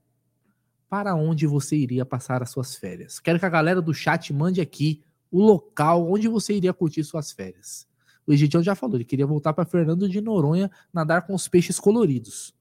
Para 0.87 1.15
onde 1.15 1.47
você 1.47 1.75
iria 1.75 2.05
passar 2.05 2.43
as 2.43 2.51
suas 2.51 2.75
férias? 2.75 3.19
Quero 3.19 3.39
que 3.39 3.45
a 3.45 3.49
galera 3.49 3.81
do 3.81 3.93
chat 3.95 4.31
mande 4.31 4.61
aqui 4.61 5.03
o 5.31 5.41
local 5.41 6.07
onde 6.09 6.27
você 6.27 6.53
iria 6.53 6.71
curtir 6.71 7.03
suas 7.03 7.31
férias. 7.31 7.87
O 8.27 8.31
Egidião 8.31 8.61
já 8.61 8.75
falou, 8.75 8.95
ele 8.95 9.05
queria 9.05 9.25
voltar 9.25 9.53
para 9.53 9.65
Fernando 9.65 10.07
de 10.07 10.21
Noronha 10.21 10.69
nadar 10.93 11.23
com 11.23 11.33
os 11.33 11.47
peixes 11.47 11.79
coloridos. 11.79 12.53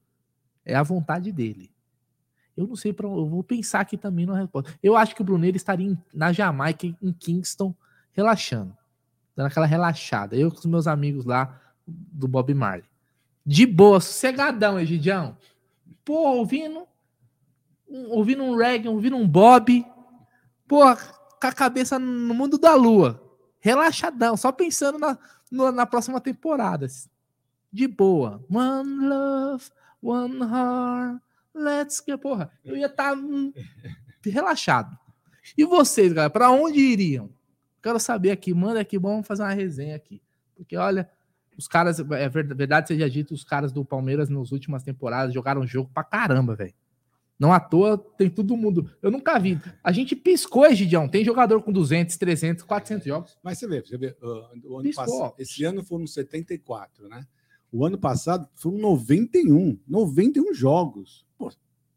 É 0.65 0.73
a 0.73 0.81
vontade 0.81 1.31
dele. 1.31 1.74
Eu 2.55 2.67
não 2.67 2.75
sei 2.75 2.93
para 2.93 3.07
eu 3.07 3.27
vou 3.27 3.43
pensar 3.43 3.81
aqui 3.81 3.97
também 3.97 4.25
na 4.25 4.37
resposta. 4.37 4.73
Eu 4.81 4.95
acho 4.95 5.13
que 5.13 5.21
o 5.21 5.25
Bruneiro 5.25 5.57
estaria 5.57 5.87
em, 5.87 5.97
na 6.13 6.31
Jamaica, 6.31 6.87
em 6.87 7.11
Kingston, 7.11 7.75
relaxando, 8.13 8.75
dando 9.35 9.47
aquela 9.47 9.65
relaxada. 9.65 10.35
Eu 10.35 10.49
com 10.49 10.59
os 10.59 10.65
meus 10.65 10.87
amigos 10.87 11.25
lá 11.25 11.59
do 11.85 12.27
Bob 12.27 12.53
Marley. 12.53 12.85
De 13.45 13.65
boa, 13.65 13.99
sossegadão, 13.99 14.79
Egidião. 14.79 15.37
Pô, 16.03 16.37
ouvindo 16.37 16.87
um, 17.87 18.11
ouvindo 18.11 18.43
um 18.43 18.55
reggae, 18.55 18.87
ouvindo 18.87 19.17
um 19.17 19.27
Bob. 19.27 19.85
Pô, 20.67 20.79
com 20.95 21.47
a 21.47 21.51
cabeça 21.51 21.99
no 21.99 22.33
mundo 22.33 22.57
da 22.57 22.73
lua. 22.73 23.21
Relaxadão, 23.59 24.37
só 24.37 24.51
pensando 24.51 24.97
na, 24.97 25.17
na, 25.51 25.71
na 25.71 25.85
próxima 25.85 26.21
temporada. 26.21 26.87
De 27.71 27.87
boa. 27.87 28.43
One 28.49 29.07
love, 29.07 29.65
one 30.01 30.39
heart. 30.39 31.21
Let's 31.55 32.03
get, 32.05 32.19
porra. 32.19 32.51
Eu 32.63 32.75
ia 32.75 32.87
estar 32.87 33.11
tá, 33.11 33.17
hum, 33.17 33.53
relaxado. 34.23 34.97
E 35.57 35.63
vocês, 35.63 36.11
galera, 36.11 36.29
para 36.29 36.51
onde 36.51 36.79
iriam? 36.79 37.29
Quero 37.81 37.99
saber 37.99 38.31
aqui, 38.31 38.53
manda 38.53 38.79
aqui, 38.79 38.97
vamos 38.97 39.25
fazer 39.25 39.43
uma 39.43 39.53
resenha 39.53 39.95
aqui. 39.95 40.21
Porque 40.55 40.75
olha, 40.75 41.09
os 41.57 41.67
caras, 41.67 41.99
é 41.99 42.29
verdade 42.29 42.87
seja 42.87 43.09
dito, 43.09 43.33
os 43.33 43.43
caras 43.43 43.71
do 43.71 43.85
Palmeiras 43.85 44.27
nas 44.27 44.51
últimas 44.51 44.83
temporadas 44.83 45.33
jogaram 45.33 45.65
jogo 45.65 45.89
pra 45.93 46.03
caramba, 46.03 46.55
velho. 46.55 46.73
Não 47.37 47.51
à 47.51 47.59
toa, 47.59 47.97
tem 48.17 48.29
todo 48.29 48.55
mundo. 48.55 48.89
Eu 49.01 49.11
nunca 49.11 49.37
vi. 49.37 49.59
A 49.83 49.91
gente 49.91 50.15
piscou, 50.15 50.65
Egidião. 50.65 51.07
Tem 51.07 51.23
jogador 51.23 51.61
com 51.61 51.71
200, 51.71 52.15
300, 52.15 52.63
400 52.63 53.05
jogos. 53.05 53.37
Mas 53.43 53.59
você 53.59 53.67
vê, 53.67 53.81
você 53.81 53.97
vê 53.97 54.15
uh, 54.21 54.79
ano 54.79 54.93
passado, 54.93 55.33
esse 55.37 55.63
ano 55.65 55.83
foram 55.83 56.07
74, 56.07 57.09
né? 57.09 57.25
O 57.71 57.85
ano 57.85 57.97
passado 57.97 58.47
foram 58.55 58.77
91, 58.77 59.77
91 59.85 60.53
jogos. 60.53 61.24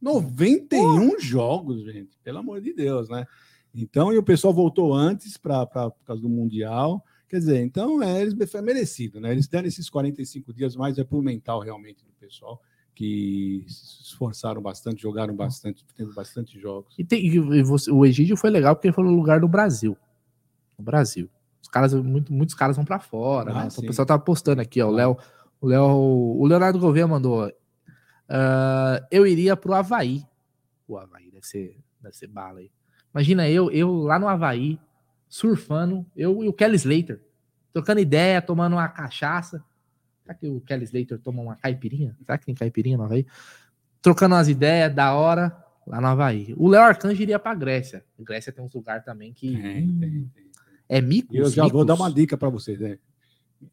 Pô, 0.03 0.21
91 0.21 1.11
Pô. 1.11 1.21
jogos, 1.21 1.85
gente, 1.85 2.19
pelo 2.23 2.39
amor 2.39 2.61
de 2.61 2.73
Deus, 2.73 3.09
né? 3.09 3.27
Então, 3.75 4.13
e 4.13 4.19
o 4.19 4.23
pessoal 4.23 4.53
voltou 4.53 4.95
antes 4.95 5.37
para 5.37 5.67
por 5.67 6.05
causa 6.05 6.23
do 6.23 6.29
Mundial. 6.29 7.05
Quer 7.29 7.39
dizer, 7.39 7.63
então 7.63 8.03
é, 8.03 8.23
eles 8.23 8.51
foi 8.51 8.61
merecido, 8.63 9.21
né? 9.21 9.31
Eles 9.33 9.47
deram 9.47 9.69
esses 9.69 9.91
45 9.91 10.53
dias 10.53 10.75
mais 10.75 10.99
é 10.99 11.05
pro 11.05 11.23
mental 11.23 11.61
realmente 11.61 12.05
do 12.05 12.13
pessoal 12.13 12.61
que 12.95 13.65
se 13.69 14.03
esforçaram 14.03 14.61
bastante, 14.61 15.03
jogaram 15.03 15.37
bastante, 15.37 15.85
tendo 15.95 16.13
bastante 16.15 16.59
jogos. 16.59 16.95
E, 16.99 17.05
tem, 17.05 17.25
e 17.25 17.63
você, 17.63 17.93
o 17.93 18.05
Egídio 18.05 18.37
foi 18.37 18.51
legal 18.51 18.75
porque 18.75 18.89
ele 18.89 18.95
foi 18.95 19.05
no 19.05 19.15
lugar 19.15 19.39
do 19.39 19.47
Brasil. 19.47 19.97
No 20.77 20.85
Brasil. 20.85 21.31
Os 21.63 21.69
caras, 21.69 21.95
muito, 21.95 22.33
muitos 22.33 22.57
caras 22.57 22.75
vão 22.75 22.85
para 22.85 22.99
fora, 22.99 23.53
ah, 23.53 23.55
né? 23.55 23.69
Então, 23.71 23.85
o 23.85 23.87
pessoal 23.87 24.07
tá 24.07 24.19
postando 24.19 24.61
aqui, 24.61 24.83
ó, 24.83 24.89
o 24.89 24.91
Léo 24.91 25.17
o, 25.61 25.67
Leo, 25.67 25.85
o 25.85 26.47
Leonardo 26.47 26.79
Gouveia 26.79 27.07
mandou. 27.07 27.51
Uh, 28.29 29.05
eu 29.11 29.27
iria 29.27 29.57
pro 29.57 29.75
Havaí. 29.75 30.23
O 30.87 30.99
Havaí 30.99 31.31
deve 31.31 31.47
ser, 31.47 31.79
deve 32.01 32.17
ser 32.17 32.27
bala 32.27 32.61
aí. 32.61 32.71
Imagina 33.13 33.49
eu, 33.49 33.71
eu 33.71 33.91
lá 34.03 34.19
no 34.19 34.29
Havaí, 34.29 34.79
surfando, 35.29 36.07
eu 36.15 36.45
e 36.45 36.49
o 36.49 36.53
Kelly 36.53 36.77
Slater, 36.77 37.21
trocando 37.73 38.01
ideia, 38.01 38.43
tomando 38.43 38.75
uma 38.75 38.89
cachaça. 38.89 39.65
Será 40.23 40.35
que 40.35 40.47
o 40.47 40.61
Kelly 40.61 40.85
Slater 40.85 41.19
toma 41.19 41.43
uma 41.43 41.57
caipirinha? 41.57 42.17
Será 42.25 42.37
que 42.37 42.47
tem 42.47 42.55
caipirinha 42.55 42.99
no 42.99 43.05
Havaí? 43.05 43.27
Trocando 44.03 44.35
umas 44.35 44.49
ideias 44.49 44.95
da 44.95 45.15
hora 45.15 45.57
lá 45.87 46.01
no 46.01 46.07
Havaí. 46.07 46.55
O 46.57 46.69
Léo 46.69 46.83
Arcanjo 46.83 47.21
iria 47.21 47.39
pra 47.39 47.55
Grécia. 47.55 48.05
A 48.19 48.23
Grécia 48.23 48.53
tem 48.53 48.63
uns 48.65 48.75
lugares 48.75 49.05
também 49.05 49.33
que. 49.33 49.57
Tem, 49.57 49.99
tem, 49.99 50.31
tem. 50.35 50.51
É 50.89 51.01
mico. 51.01 51.35
Eu 51.35 51.51
já 51.51 51.65
micos. 51.65 51.77
vou 51.77 51.85
dar 51.85 51.95
uma 51.95 52.11
dica 52.11 52.37
para 52.37 52.49
vocês, 52.49 52.79
né? 52.79 52.99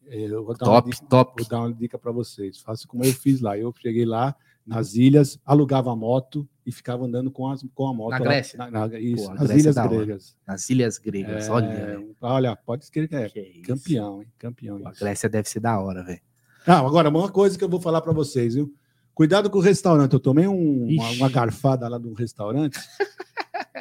Eu 0.06 0.44
vou 0.44 0.56
dar 0.56 0.66
top, 0.66 0.90
dica, 0.90 1.06
top. 1.06 1.42
Vou 1.42 1.50
dar 1.50 1.60
uma 1.62 1.74
dica 1.74 1.98
para 1.98 2.12
vocês. 2.12 2.60
Faça 2.60 2.88
como 2.88 3.04
eu 3.04 3.14
fiz 3.14 3.42
lá. 3.42 3.58
Eu 3.58 3.74
cheguei 3.78 4.06
lá 4.06 4.36
nas 4.66 4.96
ilhas, 4.96 5.40
alugava 5.46 5.92
a 5.92 5.96
moto 5.96 6.48
e 6.66 6.72
ficava 6.72 7.06
andando 7.06 7.30
com, 7.30 7.48
as, 7.48 7.64
com 7.76 7.88
a 7.88 7.94
moto. 7.94 8.12
Na 8.12 8.20
Grécia? 8.20 8.58
Lá, 8.58 8.72
na, 8.72 8.88
na, 8.88 9.00
isso, 9.00 9.28
Pô, 9.28 9.34
nas 9.36 9.48
Grécia 9.48 9.70
Ilhas 9.70 9.88
Gregas. 9.88 10.38
Nas 10.48 10.70
Ilhas 10.70 10.98
Gregas, 10.98 11.48
é, 11.48 11.52
olha. 11.52 12.08
Olha, 12.20 12.56
pode 12.56 12.84
escrever 12.84 13.32
que 13.32 13.40
é 13.40 13.44
que 13.44 13.62
campeão, 13.62 14.22
hein? 14.22 14.28
Campeão. 14.40 14.80
Pô, 14.80 14.88
a 14.88 14.92
Grécia 14.92 15.30
deve 15.30 15.48
ser 15.48 15.60
da 15.60 15.80
hora, 15.80 16.04
velho. 16.04 16.22
Não, 16.66 16.88
agora, 16.88 17.10
uma 17.10 17.30
coisa 17.30 17.58
que 17.58 17.64
eu 17.64 17.70
vou 17.70 17.80
falar 17.80 18.02
para 18.02 18.12
vocês, 18.12 18.56
viu? 18.56 18.74
Cuidado 19.14 19.50
com 19.50 19.60
o 19.60 19.62
restaurante. 19.62 20.14
Eu 20.14 20.20
tomei 20.20 20.48
um, 20.48 20.88
uma, 20.88 21.10
uma, 21.12 21.30
garfada 21.30 21.88
lá 21.88 22.00
no 22.00 22.14
restaurante. 22.14 22.80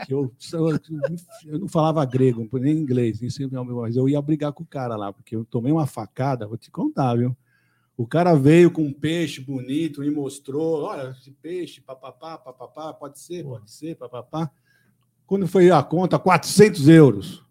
eu, 0.09 0.33
eu, 0.53 0.81
eu, 1.47 1.59
não 1.59 1.69
falava 1.69 2.05
grego, 2.05 2.49
nem 2.55 2.77
inglês, 2.77 3.21
mas 3.21 3.97
eu 3.97 4.09
ia 4.09 4.21
brigar 4.21 4.53
com 4.53 4.63
o 4.63 4.67
cara 4.67 4.97
lá, 4.97 5.13
porque 5.13 5.37
eu 5.37 5.45
tomei 5.45 5.73
uma 5.73 5.87
facada, 5.87 6.47
vou 6.47 6.57
te 6.57 6.71
contar, 6.71 7.17
viu? 7.17 7.37
O 7.97 8.07
cara 8.07 8.35
veio 8.35 8.71
com 8.71 8.83
um 8.83 8.93
peixe 8.93 9.41
bonito 9.41 10.03
e 10.03 10.11
mostrou, 10.11 10.83
olha, 10.83 11.17
esse 11.19 11.31
peixe, 11.31 11.81
papapá, 11.81 12.37
papapá, 12.37 12.93
pode 12.93 13.21
ser, 13.21 13.45
pode 13.45 13.71
ser, 13.71 13.95
papapá. 13.95 14.51
Quando 15.27 15.47
foi 15.47 15.71
a 15.71 15.83
conta, 15.83 16.19
400 16.19 16.89
euros. 16.89 17.45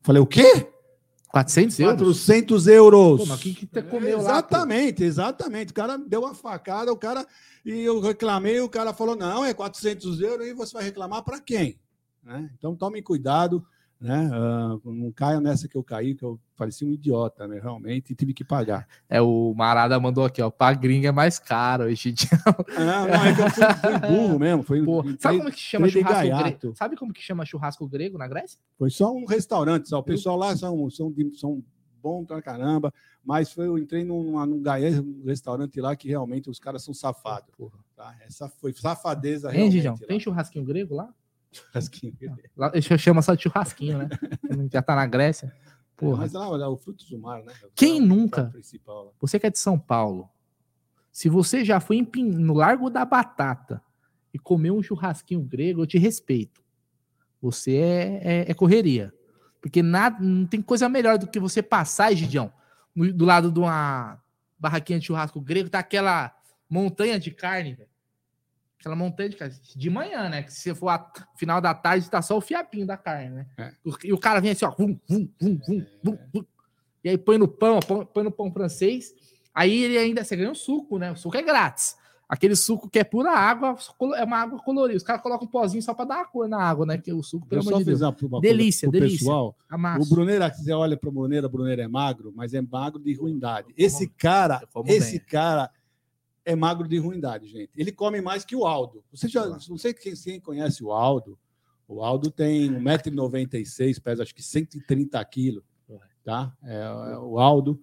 Falei, 0.00 0.22
o 0.22 0.26
quê? 0.26 0.68
400 1.32 1.80
euros? 1.80 1.96
400 1.98 2.66
euros. 2.66 3.20
Pô, 3.20 3.26
mas 3.26 3.40
que, 3.40 3.54
que 3.54 3.66
você 3.66 3.82
comeu 3.82 4.18
lá? 4.18 4.22
Exatamente, 4.22 5.02
exatamente. 5.02 5.70
O 5.70 5.74
cara 5.74 5.96
deu 5.96 6.20
uma 6.20 6.34
facada, 6.34 6.92
o 6.92 6.96
cara. 6.96 7.26
E 7.64 7.80
eu 7.80 8.00
reclamei, 8.00 8.60
o 8.60 8.68
cara 8.68 8.92
falou: 8.92 9.16
não, 9.16 9.42
é 9.42 9.54
400 9.54 10.20
euros, 10.20 10.46
e 10.46 10.52
você 10.52 10.74
vai 10.74 10.84
reclamar 10.84 11.22
para 11.22 11.40
quem? 11.40 11.80
Né? 12.22 12.50
Então 12.58 12.76
tome 12.76 13.00
cuidado 13.00 13.64
né? 14.02 14.28
Uh, 14.28 14.92
não 14.92 15.12
caia 15.12 15.40
nessa 15.40 15.68
que 15.68 15.76
eu 15.76 15.82
caí, 15.82 16.14
que 16.14 16.24
eu 16.24 16.38
parecia 16.56 16.86
um 16.86 16.90
idiota, 16.90 17.46
né? 17.46 17.60
Realmente, 17.62 18.12
e 18.12 18.16
tive 18.16 18.34
que 18.34 18.42
pagar. 18.42 18.86
É, 19.08 19.20
o 19.20 19.54
Marada 19.54 19.98
mandou 20.00 20.24
aqui, 20.24 20.42
ó, 20.42 20.50
pra 20.50 20.74
gringa 20.74 21.08
é 21.08 21.12
mais 21.12 21.38
caro 21.38 21.84
hoje 21.84 22.14
Não, 22.76 23.06
não, 23.06 23.24
é 23.24 23.34
que 23.34 23.40
eu 23.40 23.50
fui, 23.50 23.64
fui 23.64 24.08
burro 24.08 24.38
mesmo. 24.40 24.62
Foi, 24.64 24.84
Pô, 24.84 25.04
sabe 25.20 25.38
como 25.38 25.52
que 25.52 25.60
chama 25.60 25.88
churrasco 25.88 26.36
grego? 26.36 26.76
Sabe 26.76 26.96
como 26.96 27.12
que 27.12 27.22
chama 27.22 27.46
churrasco 27.46 27.88
grego 27.88 28.18
na 28.18 28.26
Grécia? 28.26 28.58
Foi 28.76 28.90
só 28.90 29.12
um 29.12 29.24
restaurante, 29.24 29.88
só. 29.88 30.00
O 30.00 30.02
pessoal 30.02 30.36
lá 30.36 30.56
são, 30.56 30.90
são, 30.90 31.14
são 31.34 31.62
bom 32.02 32.24
pra 32.24 32.42
caramba, 32.42 32.92
mas 33.24 33.52
foi, 33.52 33.68
eu 33.68 33.78
entrei 33.78 34.02
num, 34.02 34.32
num, 34.32 34.44
num 34.44 35.24
restaurante 35.24 35.80
lá 35.80 35.94
que 35.94 36.08
realmente 36.08 36.50
os 36.50 36.58
caras 36.58 36.82
são 36.82 36.92
safados. 36.92 37.54
Porra. 37.56 37.78
Tá? 37.94 38.16
Essa 38.26 38.48
foi 38.48 38.72
safadeza 38.72 39.54
hein, 39.54 39.70
realmente. 39.70 40.06
Tem 40.06 40.18
churrasquinho 40.18 40.64
grego 40.64 40.96
lá? 40.96 41.14
Churrasquinho. 41.52 42.14
Lá, 42.56 42.72
chama 42.98 43.22
só 43.22 43.34
de 43.34 43.42
churrasquinho, 43.42 43.98
né? 43.98 44.08
Já 44.72 44.82
tá 44.82 44.96
na 44.96 45.06
Grécia. 45.06 45.54
Porra. 45.96 46.22
Mas 46.22 46.32
lá, 46.32 46.46
é 46.46 46.66
o 46.66 46.76
frutos 46.76 47.08
do 47.08 47.18
mar, 47.18 47.42
né? 47.44 47.52
Quem 47.74 48.00
nunca? 48.00 48.52
Você 49.20 49.38
que 49.38 49.46
é 49.46 49.50
de 49.50 49.58
São 49.58 49.78
Paulo, 49.78 50.28
se 51.12 51.28
você 51.28 51.64
já 51.64 51.78
foi 51.78 51.98
em, 51.98 52.24
no 52.24 52.54
Largo 52.54 52.88
da 52.88 53.04
Batata 53.04 53.82
e 54.32 54.38
comeu 54.38 54.74
um 54.74 54.82
churrasquinho 54.82 55.42
grego, 55.42 55.82
eu 55.82 55.86
te 55.86 55.98
respeito. 55.98 56.62
Você 57.40 57.76
é, 57.76 58.20
é, 58.22 58.50
é 58.50 58.54
correria. 58.54 59.12
Porque 59.60 59.82
nada, 59.82 60.18
não 60.20 60.46
tem 60.46 60.60
coisa 60.60 60.88
melhor 60.88 61.18
do 61.18 61.26
que 61.26 61.38
você 61.38 61.62
passar, 61.62 62.14
Gidião, 62.14 62.52
do 62.96 63.24
lado 63.24 63.52
de 63.52 63.60
uma 63.60 64.20
barraquinha 64.58 64.98
de 64.98 65.06
churrasco 65.06 65.40
grego, 65.40 65.68
tá 65.68 65.78
aquela 65.78 66.34
montanha 66.68 67.20
de 67.20 67.30
carne, 67.30 67.74
velho 67.74 67.91
aquela 68.82 68.96
montanha 68.96 69.28
de 69.28 69.36
carne. 69.36 69.54
De 69.76 69.88
manhã, 69.88 70.28
né? 70.28 70.42
Que 70.42 70.52
se 70.52 70.74
for 70.74 70.88
a 70.88 71.10
final 71.36 71.60
da 71.60 71.72
tarde, 71.72 72.10
tá 72.10 72.20
só 72.20 72.36
o 72.36 72.40
fiapinho 72.40 72.84
da 72.84 72.96
carne, 72.96 73.30
né? 73.30 73.46
É. 73.56 73.72
E 74.04 74.12
o 74.12 74.18
cara 74.18 74.40
vem 74.40 74.50
assim, 74.50 74.64
ó. 74.64 74.74
Vum, 74.76 74.98
vum, 75.08 75.28
vum, 75.40 75.60
vum, 75.66 75.86
vum, 76.02 76.18
vum. 76.34 76.44
E 77.04 77.08
aí 77.08 77.16
põe 77.16 77.38
no 77.38 77.48
pão, 77.48 77.78
põe 78.12 78.24
no 78.24 78.30
pão 78.30 78.52
francês. 78.52 79.14
Aí 79.54 79.84
ele 79.84 79.96
ainda. 79.96 80.24
Você 80.24 80.36
ganha 80.36 80.50
um 80.50 80.54
suco, 80.54 80.98
né? 80.98 81.12
O 81.12 81.16
suco 81.16 81.36
é 81.36 81.42
grátis. 81.42 81.96
Aquele 82.28 82.56
suco 82.56 82.88
que 82.88 82.98
é 82.98 83.04
pura 83.04 83.30
água, 83.30 83.76
é 84.16 84.24
uma 84.24 84.38
água 84.38 84.58
colorida. 84.58 84.96
Os 84.96 85.02
caras 85.02 85.22
colocam 85.22 85.46
um 85.46 85.50
pozinho 85.50 85.82
só 85.82 85.92
para 85.92 86.06
dar 86.06 86.20
a 86.22 86.24
cor 86.24 86.48
na 86.48 86.62
água, 86.62 86.86
né? 86.86 86.96
Que 86.96 87.12
o 87.12 87.22
suco, 87.22 87.46
pelo 87.46 87.60
amor 87.60 87.78
de 87.80 87.84
Deus. 87.84 88.00
Uma 88.00 88.40
delícia, 88.40 88.90
delícia. 88.90 89.18
Pessoal, 89.18 89.54
o 90.00 90.06
Bruneira, 90.06 90.48
você 90.48 90.72
olha 90.72 90.96
para 90.96 91.10
o 91.10 91.12
Bruneira, 91.12 91.46
o 91.46 91.50
Bruneira 91.50 91.82
é 91.82 91.88
magro, 91.88 92.32
mas 92.34 92.54
é 92.54 92.62
magro 92.62 92.98
de 93.00 93.12
ruindade. 93.12 93.74
Esse 93.76 94.08
cara, 94.08 94.62
esse 94.86 95.18
bem. 95.18 95.26
cara 95.28 95.70
é 96.44 96.54
magro 96.54 96.88
de 96.88 96.98
ruindade, 96.98 97.46
gente. 97.46 97.70
Ele 97.76 97.92
come 97.92 98.20
mais 98.20 98.44
que 98.44 98.56
o 98.56 98.64
Aldo. 98.66 99.04
Você 99.12 99.28
já, 99.28 99.46
não 99.46 99.78
sei 99.78 99.94
quem, 99.94 100.14
quem 100.14 100.40
conhece 100.40 100.82
o 100.82 100.92
Aldo. 100.92 101.38
O 101.86 102.02
Aldo 102.02 102.30
tem 102.30 102.70
1,96m, 102.72 104.00
pesa 104.00 104.22
acho 104.22 104.34
que 104.34 104.42
130 104.42 105.24
quilos. 105.26 105.64
Tá? 106.24 106.56
É, 106.62 106.74
é, 106.74 107.18
o 107.18 107.38
Aldo. 107.38 107.80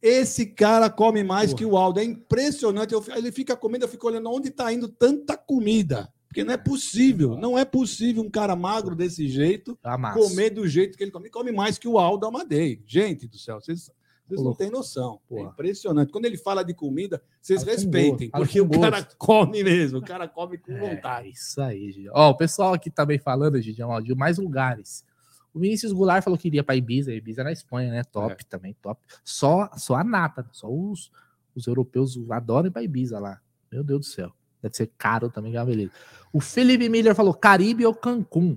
Esse 0.00 0.46
cara 0.46 0.90
come 0.90 1.22
mais 1.22 1.50
Porra. 1.50 1.58
que 1.58 1.64
o 1.64 1.76
Aldo. 1.76 2.00
É 2.00 2.04
impressionante. 2.04 2.92
Eu, 2.92 3.04
ele 3.14 3.30
fica 3.30 3.56
comendo, 3.56 3.84
eu 3.84 3.88
fico 3.88 4.06
olhando 4.06 4.30
onde 4.30 4.48
está 4.48 4.72
indo 4.72 4.88
tanta 4.88 5.36
comida. 5.36 6.12
Porque 6.26 6.42
não 6.42 6.54
é 6.54 6.56
possível. 6.56 7.36
Não 7.36 7.58
é 7.58 7.64
possível 7.64 8.22
um 8.22 8.30
cara 8.30 8.56
magro 8.56 8.96
desse 8.96 9.28
jeito 9.28 9.78
comer 10.14 10.50
do 10.50 10.66
jeito 10.66 10.96
que 10.96 11.04
ele 11.04 11.10
come. 11.10 11.26
Ele 11.26 11.32
come 11.32 11.52
mais 11.52 11.78
que 11.78 11.86
o 11.86 11.98
Aldo 11.98 12.26
Amadei. 12.26 12.82
Gente 12.86 13.28
do 13.28 13.38
céu, 13.38 13.60
vocês 13.60 13.90
vocês 14.36 14.46
não 14.46 14.54
têm 14.54 14.70
noção. 14.70 15.20
É 15.30 15.40
impressionante. 15.40 16.10
Quando 16.10 16.24
ele 16.24 16.38
fala 16.38 16.62
de 16.62 16.74
comida, 16.74 17.22
vocês 17.40 17.62
respeitem, 17.62 18.30
porque 18.30 18.60
o 18.60 18.68
cara 18.68 19.06
come 19.18 19.62
mesmo, 19.62 19.98
o 19.98 20.02
cara 20.02 20.26
come 20.26 20.58
com 20.58 20.72
é, 20.72 20.78
vontade. 20.78 21.28
É 21.28 21.30
isso 21.30 21.60
aí, 21.60 21.92
Gideon. 21.92 22.12
Ó, 22.14 22.30
o 22.30 22.36
pessoal 22.36 22.74
aqui 22.74 22.90
também 22.90 23.18
falando, 23.18 23.60
Gideon, 23.60 23.88
ó, 23.88 24.00
de 24.00 24.14
mais 24.14 24.38
lugares. 24.38 25.04
O 25.54 25.58
Vinícius 25.58 25.92
Goulart 25.92 26.24
falou 26.24 26.38
que 26.38 26.48
iria 26.48 26.64
para 26.64 26.76
Ibiza, 26.76 27.12
Ibiza 27.12 27.44
na 27.44 27.52
Espanha, 27.52 27.90
né? 27.90 28.02
Top 28.04 28.32
é. 28.32 28.44
também, 28.48 28.74
top. 28.80 29.00
Só, 29.22 29.70
só 29.76 29.96
a 29.96 30.04
nata, 30.04 30.46
só 30.50 30.66
os, 30.72 31.10
os 31.54 31.66
europeus 31.66 32.18
adoram 32.30 32.68
ir 32.68 32.70
para 32.70 32.82
Ibiza 32.82 33.18
lá. 33.18 33.40
Meu 33.70 33.84
Deus 33.84 34.00
do 34.00 34.06
céu. 34.06 34.32
Deve 34.62 34.76
ser 34.76 34.90
caro 34.96 35.28
também, 35.28 35.56
é 35.56 35.64
beleza. 35.64 35.92
O 36.32 36.40
Felipe 36.40 36.88
Miller 36.88 37.14
falou 37.14 37.34
Caribe 37.34 37.84
ou 37.84 37.94
Cancún? 37.94 38.56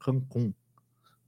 Cancún. 0.00 0.52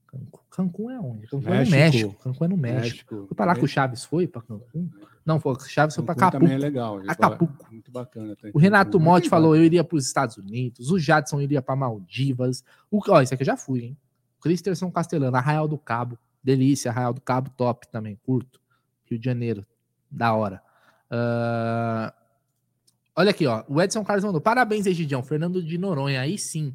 Cancún 0.07 0.41
é 0.59 1.01
onde? 1.01 1.27
Cancún 1.27 1.55
é 1.55 1.65
no 1.65 1.70
México. 1.70 2.17
Cancún 2.23 2.45
é 2.45 2.49
no 2.49 2.57
México. 2.57 2.81
México. 2.83 3.27
Foi 3.29 3.37
para 3.37 3.47
lá 3.47 3.55
que 3.55 3.65
o 3.65 3.69
Chaves 3.69 4.05
foi, 4.05 4.27
para 4.27 4.43
Cancún? 4.43 4.91
Não, 5.25 5.39
foi, 5.39 5.53
o 5.53 5.61
Chaves 5.61 5.95
foi 5.95 6.05
para 6.05 6.15
Acapulco. 6.15 6.45
também 6.45 6.57
é 6.57 6.59
legal. 6.59 7.01
Acapulco. 7.07 7.67
Muito 7.70 7.91
bacana. 7.91 8.37
O 8.53 8.59
Renato 8.59 8.99
Motti 8.99 9.29
falou, 9.29 9.55
eu 9.55 9.65
iria 9.65 9.85
para 9.85 9.97
os 9.97 10.07
Estados 10.07 10.37
Unidos. 10.37 10.91
O 10.91 10.99
Jadson 10.99 11.41
iria 11.41 11.62
para 11.62 11.77
Maldivas. 11.77 12.65
O, 12.91 13.01
ó, 13.09 13.20
esse 13.20 13.35
aqui 13.35 13.43
eu 13.43 13.47
já 13.47 13.57
fui, 13.57 13.85
hein? 13.85 13.97
Cristerson 14.41 14.91
Castelano, 14.91 15.37
Arraial 15.37 15.69
do 15.69 15.79
Cabo. 15.79 16.19
Delícia, 16.43 16.91
Arraial 16.91 17.12
do 17.12 17.20
Cabo, 17.20 17.51
top 17.57 17.87
também, 17.89 18.19
curto. 18.25 18.61
Rio 19.05 19.19
de 19.19 19.25
Janeiro, 19.25 19.67
da 20.11 20.33
hora. 20.33 20.62
Uh... 21.11 22.20
Olha 23.15 23.31
aqui, 23.31 23.47
ó. 23.47 23.65
O 23.69 23.81
Edson 23.83 24.03
Carlos 24.05 24.25
mandou. 24.25 24.41
Parabéns, 24.41 24.87
Egidião. 24.87 25.23
Fernando 25.23 25.62
de 25.62 25.77
Noronha. 25.77 26.20
Aí 26.20 26.39
sim. 26.39 26.75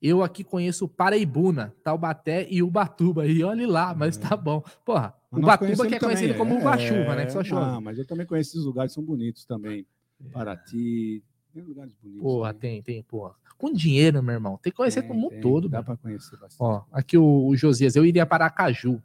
Eu 0.00 0.22
aqui 0.22 0.44
conheço 0.44 0.88
Paraibuna, 0.88 1.74
Taubaté 1.82 2.46
e 2.48 2.62
Ubatuba. 2.62 3.26
E 3.26 3.42
olhe 3.42 3.66
lá, 3.66 3.94
mas 3.94 4.16
tá 4.16 4.34
é. 4.34 4.36
bom. 4.36 4.62
Porra, 4.84 5.14
mas 5.30 5.42
Ubatuba 5.42 5.86
que 5.88 5.94
é 5.96 5.98
conhecido 5.98 6.34
também, 6.34 6.38
como 6.38 6.54
é, 6.54 6.60
Ubachuva, 6.60 7.16
né? 7.16 7.26
Que 7.26 7.32
só 7.32 7.42
chove. 7.42 7.64
Ah, 7.64 7.80
mas 7.80 7.98
eu 7.98 8.06
também 8.06 8.24
conheço 8.24 8.50
esses 8.50 8.64
lugares, 8.64 8.92
são 8.92 9.02
bonitos 9.02 9.44
também. 9.44 9.84
É. 10.24 10.28
Paraty, 10.30 11.22
tem 11.52 11.62
lugares 11.62 11.92
bonitos. 12.00 12.22
Porra, 12.22 12.54
tem, 12.54 12.82
tem, 12.82 13.02
porra. 13.02 13.34
Com 13.56 13.72
dinheiro, 13.72 14.22
meu 14.22 14.34
irmão. 14.34 14.56
Tem 14.62 14.70
que 14.70 14.76
conhecer 14.76 15.02
tem, 15.02 15.10
o 15.10 15.14
mundo 15.14 15.30
tem, 15.30 15.40
todo. 15.40 15.68
Dá 15.68 15.82
para 15.82 15.96
conhecer 15.96 16.36
bastante. 16.36 16.56
Ó, 16.60 16.84
aqui 16.92 17.18
o, 17.18 17.46
o, 17.48 17.56
Josias, 17.56 17.96
eu 17.96 18.06
iria 18.06 18.24
para 18.24 18.44
Aracaju. 18.44 19.02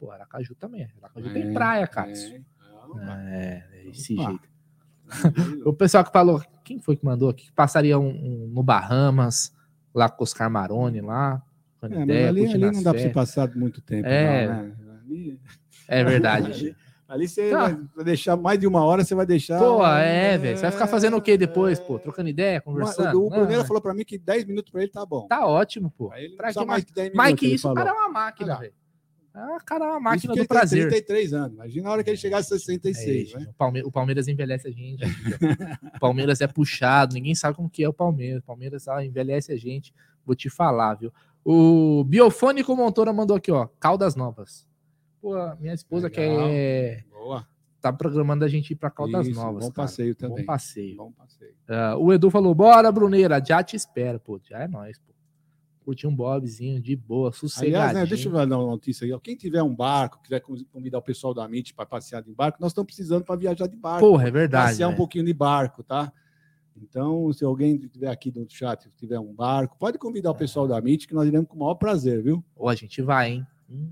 Pô, 0.00 0.10
Aracaju 0.10 0.54
também. 0.54 0.88
Aracaju 1.02 1.28
é, 1.28 1.32
tem 1.32 1.52
praia, 1.52 1.86
Cássio. 1.86 2.42
É, 3.28 3.62
é, 3.72 3.88
esse 3.90 4.14
Opa. 4.14 4.30
jeito. 4.30 4.48
o 5.68 5.72
pessoal 5.74 6.02
que 6.02 6.10
falou, 6.10 6.42
quem 6.64 6.80
foi 6.80 6.96
que 6.96 7.04
mandou 7.04 7.28
aqui? 7.28 7.46
Que 7.46 7.52
passaria 7.52 7.98
um, 7.98 8.08
um, 8.08 8.48
no 8.48 8.62
Bahamas 8.62 9.53
lá 9.94 10.08
com 10.08 10.24
Oscar 10.24 10.50
Maroni 10.50 11.00
lá. 11.00 11.42
É, 11.82 12.02
ideia, 12.02 12.28
ali, 12.28 12.46
ali 12.46 12.70
não 12.70 12.82
dá 12.82 12.92
para 12.92 13.02
você 13.02 13.10
passar 13.10 13.54
muito 13.54 13.80
tempo. 13.80 14.08
É, 14.08 14.46
não, 14.46 14.62
né? 14.62 14.74
ali... 15.04 15.40
é 15.86 16.04
verdade. 16.04 16.76
ali, 17.06 17.28
você 17.28 17.50
tá. 17.50 17.78
vai 17.94 18.04
deixar 18.04 18.36
mais 18.36 18.58
de 18.58 18.66
uma 18.66 18.82
hora, 18.82 19.04
você 19.04 19.14
vai 19.14 19.26
deixar. 19.26 19.58
Pô, 19.58 19.86
é, 19.86 20.38
velho. 20.38 20.56
Você 20.56 20.62
vai 20.62 20.72
ficar 20.72 20.86
fazendo 20.86 21.16
o 21.16 21.20
quê 21.20 21.36
depois, 21.36 21.78
pô? 21.78 21.98
Trocando 21.98 22.28
ideia, 22.30 22.60
conversando? 22.60 23.22
O, 23.22 23.26
o 23.26 23.30
Bruneiro 23.30 23.64
falou 23.66 23.82
para 23.82 23.92
mim 23.92 24.04
que 24.04 24.18
10 24.18 24.46
minutos 24.46 24.72
para 24.72 24.82
ele 24.82 24.90
tá 24.90 25.04
bom. 25.04 25.26
Tá 25.26 25.46
ótimo, 25.46 25.90
pô. 25.90 26.08
Pra 26.36 26.52
que 26.52 26.56
mais, 26.56 26.66
mais 26.66 26.84
que 26.84 26.92
10 26.92 27.08
minutos. 27.08 27.16
Mais 27.16 27.34
que 27.34 27.46
isso, 27.46 27.70
o 27.70 27.74
cara 27.74 27.90
é 27.90 27.92
uma 27.92 28.08
máquina, 28.08 28.56
velho. 28.56 28.72
Ah, 29.34 29.58
cara, 29.66 29.86
é 29.86 29.88
uma 29.88 30.00
máquina 30.00 30.32
do 30.32 30.46
prazer. 30.46 30.88
33 30.88 31.32
anos. 31.34 31.54
Imagina 31.54 31.88
a 31.88 31.92
hora 31.92 32.04
que 32.04 32.10
ele 32.10 32.16
chegar 32.16 32.38
a 32.38 32.42
66. 32.42 33.34
É, 33.34 33.38
né? 33.40 33.48
o, 33.84 33.90
Palmeiras 33.90 34.28
envelhece 34.28 34.68
a 34.68 34.70
gente. 34.70 35.02
o 35.96 35.98
Palmeiras 35.98 36.40
é 36.40 36.46
puxado, 36.46 37.14
ninguém 37.14 37.34
sabe 37.34 37.56
como 37.56 37.68
que 37.68 37.82
é 37.82 37.88
o 37.88 37.92
Palmeiras. 37.92 38.44
O 38.44 38.46
Palmeiras 38.46 38.86
ah, 38.86 39.04
envelhece 39.04 39.50
a 39.50 39.56
gente. 39.56 39.92
Vou 40.24 40.36
te 40.36 40.48
falar, 40.48 40.94
viu? 40.94 41.12
O 41.44 42.04
Biofônico 42.04 42.76
Montora 42.76 43.12
mandou 43.12 43.36
aqui, 43.36 43.50
ó. 43.50 43.66
Caldas 43.80 44.14
Novas. 44.14 44.68
Pô, 45.20 45.34
minha 45.56 45.74
esposa 45.74 46.06
Legal. 46.06 46.48
quer. 46.48 47.04
Boa. 47.10 47.46
Tá 47.80 47.92
programando 47.92 48.44
a 48.44 48.48
gente 48.48 48.70
ir 48.70 48.76
para 48.76 48.88
Caldas 48.88 49.26
Isso, 49.26 49.38
Novas. 49.38 49.64
Bom 49.64 49.72
cara. 49.72 49.88
passeio 49.88 50.14
também. 50.14 50.38
Bom 50.38 50.44
passeio. 50.44 50.96
Bom 50.96 51.10
passeio. 51.10 51.54
Uh, 51.68 51.98
o 51.98 52.12
Edu 52.12 52.30
falou: 52.30 52.54
bora, 52.54 52.90
Bruneira, 52.92 53.42
já 53.44 53.64
te 53.64 53.74
espera. 53.74 54.18
Pô, 54.20 54.40
já 54.48 54.60
é 54.60 54.68
nós, 54.68 54.96
pô 55.00 55.13
curtir 55.84 56.06
um 56.06 56.14
bobzinho 56.14 56.80
de 56.80 56.96
boa, 56.96 57.30
sossegadinho. 57.30 57.76
Aliás, 57.76 57.94
né, 57.94 58.06
deixa 58.06 58.28
eu 58.28 58.32
dar 58.32 58.58
uma 58.58 58.66
notícia 58.70 59.04
aí. 59.04 59.20
Quem 59.20 59.36
tiver 59.36 59.62
um 59.62 59.74
barco, 59.74 60.20
quiser 60.22 60.40
convidar 60.40 60.98
o 60.98 61.02
pessoal 61.02 61.34
da 61.34 61.44
MIT 61.44 61.74
para 61.74 61.84
passear 61.84 62.22
de 62.22 62.32
barco, 62.32 62.58
nós 62.60 62.72
estamos 62.72 62.86
precisando 62.86 63.24
para 63.24 63.36
viajar 63.36 63.66
de 63.66 63.76
barco. 63.76 64.00
Porra, 64.00 64.28
é 64.28 64.30
verdade. 64.30 64.70
Passear 64.70 64.88
um 64.88 64.96
pouquinho 64.96 65.24
de 65.24 65.34
barco, 65.34 65.82
tá? 65.82 66.12
Então, 66.76 67.32
se 67.32 67.44
alguém 67.44 67.76
tiver 67.76 68.08
aqui 68.08 68.32
no 68.34 68.46
chat, 68.48 68.90
tiver 68.96 69.20
um 69.20 69.32
barco, 69.32 69.76
pode 69.78 69.98
convidar 69.98 70.30
o 70.30 70.34
pessoal 70.34 70.66
da 70.66 70.78
MIT, 70.78 71.06
que 71.06 71.14
nós 71.14 71.28
iremos 71.28 71.48
com 71.48 71.56
o 71.56 71.60
maior 71.60 71.74
prazer, 71.74 72.22
viu? 72.22 72.42
Ou 72.56 72.68
a 72.68 72.74
gente 72.74 73.00
vai, 73.00 73.32
hein? 73.32 73.46
Hum. 73.70 73.88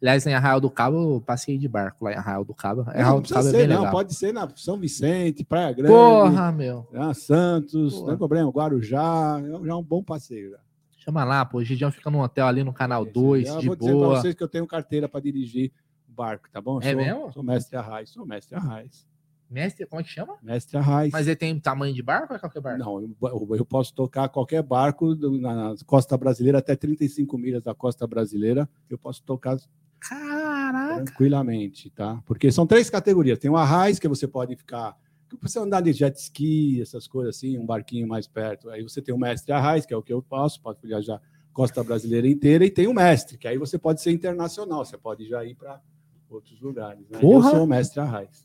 Aliás, 0.00 0.26
em 0.26 0.34
Arraial 0.34 0.60
do 0.60 0.70
Cabo, 0.70 1.14
eu 1.14 1.20
passei 1.20 1.56
de 1.56 1.66
barco 1.66 2.04
lá 2.04 2.12
em 2.12 2.16
Arraial 2.16 2.44
do 2.44 2.52
Cabo. 2.52 2.82
Arraial 2.82 3.22
do 3.22 3.28
Cabo 3.28 3.48
é 3.48 3.50
ser, 3.50 3.56
é 3.56 3.60
bem 3.60 3.68
não, 3.68 3.76
legal. 3.76 3.92
Pode 3.92 4.14
ser 4.14 4.34
na 4.34 4.48
São 4.54 4.78
Vicente, 4.78 5.42
Praia 5.44 5.72
Grande. 5.72 5.94
Porra, 5.94 6.52
meu. 6.52 6.86
Santos, 7.14 7.94
Porra. 7.94 8.00
não 8.00 8.08
tem 8.08 8.18
problema. 8.18 8.50
Guarujá, 8.50 9.40
é 9.40 9.66
já 9.66 9.72
é 9.72 9.74
um 9.74 9.82
bom 9.82 10.02
passeio. 10.02 10.50
Já. 10.50 10.63
Chama 11.04 11.22
lá, 11.22 11.44
pô. 11.44 11.58
O 11.58 11.64
Gidião 11.64 11.92
fica 11.92 12.10
num 12.10 12.20
hotel 12.20 12.46
ali 12.46 12.64
no 12.64 12.72
canal 12.72 13.04
2, 13.04 13.58
de 13.58 13.66
vou 13.66 13.76
boa. 13.76 13.76
dizer 13.76 13.92
pra 13.92 14.08
vocês 14.08 14.34
que 14.34 14.42
eu 14.42 14.48
tenho 14.48 14.66
carteira 14.66 15.06
para 15.06 15.20
dirigir 15.20 15.70
o 16.08 16.12
barco, 16.12 16.48
tá 16.50 16.60
bom? 16.60 16.80
É 16.80 16.92
sou, 16.92 16.96
mesmo? 16.96 17.32
Sou 17.32 17.42
mestre 17.42 17.76
Arraiz, 17.76 18.10
sou 18.10 18.26
mestre 18.26 18.56
Arraiz. 18.56 19.06
Mestre, 19.50 19.86
como 19.86 20.00
é 20.00 20.02
que 20.02 20.10
chama? 20.10 20.36
Mestre 20.42 20.78
Arraiz. 20.78 21.12
Mas 21.12 21.26
ele 21.26 21.36
tem 21.36 21.60
tamanho 21.60 21.94
de 21.94 22.02
barco 22.02 22.32
ou 22.32 22.36
é 22.36 22.38
qualquer 22.40 22.60
barco? 22.60 22.78
Não, 22.78 23.00
eu, 23.02 23.56
eu 23.56 23.66
posso 23.66 23.92
tocar 23.94 24.28
qualquer 24.30 24.62
barco 24.62 25.14
na 25.14 25.74
costa 25.86 26.16
brasileira, 26.16 26.58
até 26.58 26.74
35 26.74 27.36
milhas 27.36 27.62
da 27.62 27.74
costa 27.74 28.06
brasileira, 28.06 28.68
eu 28.88 28.96
posso 28.96 29.22
tocar 29.22 29.58
Caraca. 30.00 31.04
tranquilamente, 31.04 31.90
tá? 31.90 32.22
Porque 32.24 32.50
são 32.50 32.66
três 32.66 32.88
categorias. 32.88 33.38
Tem 33.38 33.50
o 33.50 33.56
Arraiz, 33.56 33.98
que 33.98 34.08
você 34.08 34.26
pode 34.26 34.56
ficar 34.56 34.96
você 35.40 35.58
andar 35.58 35.80
de 35.80 35.92
jet 35.92 36.16
ski, 36.16 36.80
essas 36.80 37.06
coisas 37.06 37.36
assim, 37.36 37.58
um 37.58 37.66
barquinho 37.66 38.06
mais 38.06 38.26
perto. 38.26 38.70
Aí 38.70 38.82
você 38.82 39.00
tem 39.00 39.14
o 39.14 39.18
mestre 39.18 39.52
Arraiz, 39.52 39.86
que 39.86 39.94
é 39.94 39.96
o 39.96 40.02
que 40.02 40.12
eu 40.12 40.22
posso, 40.22 40.60
pode 40.60 40.78
viajar 40.82 41.20
costa 41.52 41.84
brasileira 41.84 42.26
inteira, 42.26 42.64
e 42.64 42.70
tem 42.70 42.88
o 42.88 42.92
mestre, 42.92 43.38
que 43.38 43.46
aí 43.46 43.56
você 43.56 43.78
pode 43.78 44.02
ser 44.02 44.10
internacional, 44.10 44.84
você 44.84 44.98
pode 44.98 45.24
já 45.28 45.44
ir 45.44 45.54
para 45.54 45.80
outros 46.28 46.60
lugares. 46.60 47.08
Né? 47.08 47.20
Eu 47.22 47.42
sou 47.42 47.62
o 47.62 47.66
mestre 47.66 48.00
Arraiz. 48.00 48.44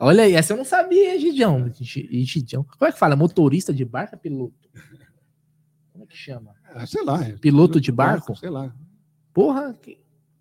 Olha 0.00 0.22
aí, 0.22 0.34
essa 0.34 0.52
eu 0.52 0.56
não 0.56 0.64
sabia, 0.64 1.18
Gidião. 1.18 1.68
Gidião. 1.74 2.62
Como 2.62 2.88
é 2.88 2.92
que 2.92 2.98
fala? 2.98 3.16
Motorista 3.16 3.74
de 3.74 3.84
barco 3.84 4.14
é 4.14 4.18
piloto? 4.18 4.68
Como 5.92 6.04
é 6.04 6.06
que 6.06 6.16
chama? 6.16 6.54
Ah, 6.64 6.86
sei 6.86 7.04
lá. 7.04 7.20
É 7.24 7.32
piloto 7.32 7.80
de 7.80 7.90
barco? 7.90 8.36
Sei 8.36 8.48
lá. 8.48 8.72
Porra, 9.34 9.74
que, 9.74 9.98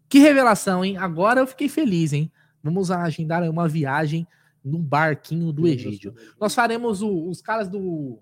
que 0.07 0.19
revelação, 0.19 0.85
hein? 0.85 0.97
Agora 0.97 1.39
eu 1.39 1.47
fiquei 1.47 1.67
feliz, 1.67 2.13
hein? 2.13 2.31
Vamos 2.61 2.91
agendar 2.91 3.41
uma 3.49 3.67
viagem 3.67 4.27
no 4.63 4.79
barquinho 4.79 5.51
do 5.51 5.67
Egídio. 5.67 6.13
Nós 6.39 6.53
faremos 6.53 7.01
o, 7.01 7.29
os 7.29 7.41
caras 7.41 7.67
do. 7.69 8.19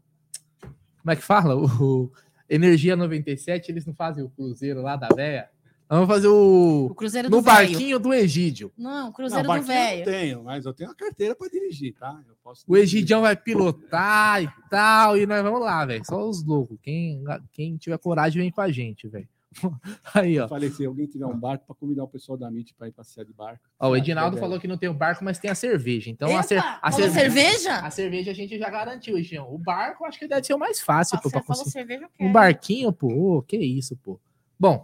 Como 1.01 1.11
é 1.11 1.15
que 1.15 1.21
fala? 1.21 1.55
O, 1.55 2.11
Energia 2.49 2.95
97, 2.95 3.71
eles 3.71 3.85
não 3.85 3.93
fazem 3.93 4.23
o 4.23 4.29
cruzeiro 4.29 4.81
lá 4.81 4.95
da 4.95 5.07
véia? 5.07 5.49
Vamos 5.87 6.07
fazer 6.07 6.27
o, 6.27 6.87
o 6.87 6.95
cruzeiro 6.95 7.29
no 7.29 7.41
barquinho 7.41 7.99
do 7.99 8.11
Egídio. 8.11 8.71
Não, 8.75 9.09
o 9.09 9.13
cruzeiro 9.13 9.47
não, 9.47 9.59
do 9.59 9.63
velho. 9.63 10.01
Eu 10.01 10.05
tenho, 10.05 10.43
mas 10.43 10.65
eu 10.65 10.73
tenho 10.73 10.89
a 10.89 10.95
carteira 10.95 11.35
para 11.35 11.47
dirigir, 11.47 11.93
tá? 11.93 12.19
o 12.67 12.75
Egidião 12.75 13.21
vai 13.21 13.35
pilotar 13.35 14.41
e 14.41 14.49
tal, 14.69 15.15
e 15.15 15.27
nós 15.27 15.43
vamos 15.43 15.61
lá, 15.61 15.85
velho. 15.85 16.03
Só 16.05 16.27
os 16.27 16.43
loucos. 16.43 16.77
Quem, 16.81 17.23
quem 17.51 17.77
tiver 17.77 17.97
coragem 17.99 18.41
vem 18.41 18.51
com 18.51 18.61
a 18.61 18.71
gente, 18.71 19.07
velho. 19.07 19.27
Aí, 20.13 20.39
ó. 20.39 20.43
Eu 20.43 20.49
falei, 20.49 20.69
se 20.69 20.85
alguém 20.85 21.07
tiver 21.07 21.25
um 21.25 21.37
barco 21.37 21.65
para 21.65 21.75
convidar 21.75 22.03
o 22.03 22.07
pessoal 22.07 22.37
da 22.37 22.47
MIT 22.47 22.73
para 22.73 22.87
ir 22.87 22.91
passear 22.91 23.25
de 23.25 23.33
barco. 23.33 23.63
Ó, 23.79 23.89
o 23.89 23.97
Edinaldo 23.97 24.37
falou 24.37 24.59
que 24.59 24.67
não 24.67 24.77
tem 24.77 24.89
o 24.89 24.93
barco, 24.93 25.23
mas 25.23 25.39
tem 25.39 25.49
a 25.49 25.55
cerveja. 25.55 26.09
Então 26.09 26.29
Epa, 26.29 26.39
a, 26.39 26.43
cer 26.43 26.63
a 26.81 26.91
cerveja, 26.91 27.19
cerveja? 27.19 27.75
A 27.79 27.91
cerveja 27.91 28.31
a 28.31 28.33
gente 28.33 28.57
já 28.57 28.69
garantiu, 28.69 29.21
Gião. 29.23 29.53
O 29.53 29.57
barco 29.57 30.05
acho 30.05 30.19
que 30.19 30.27
deve 30.27 30.45
ser 30.45 30.53
o 30.53 30.59
mais 30.59 30.81
fácil, 30.81 31.19
pô, 31.21 31.29
conseguir. 31.41 31.71
Cerveja, 31.71 32.09
um 32.19 32.31
barquinho, 32.31 32.91
pô, 32.91 33.07
oh, 33.07 33.41
que 33.41 33.57
isso, 33.57 33.95
pô. 33.97 34.19
Bom, 34.59 34.83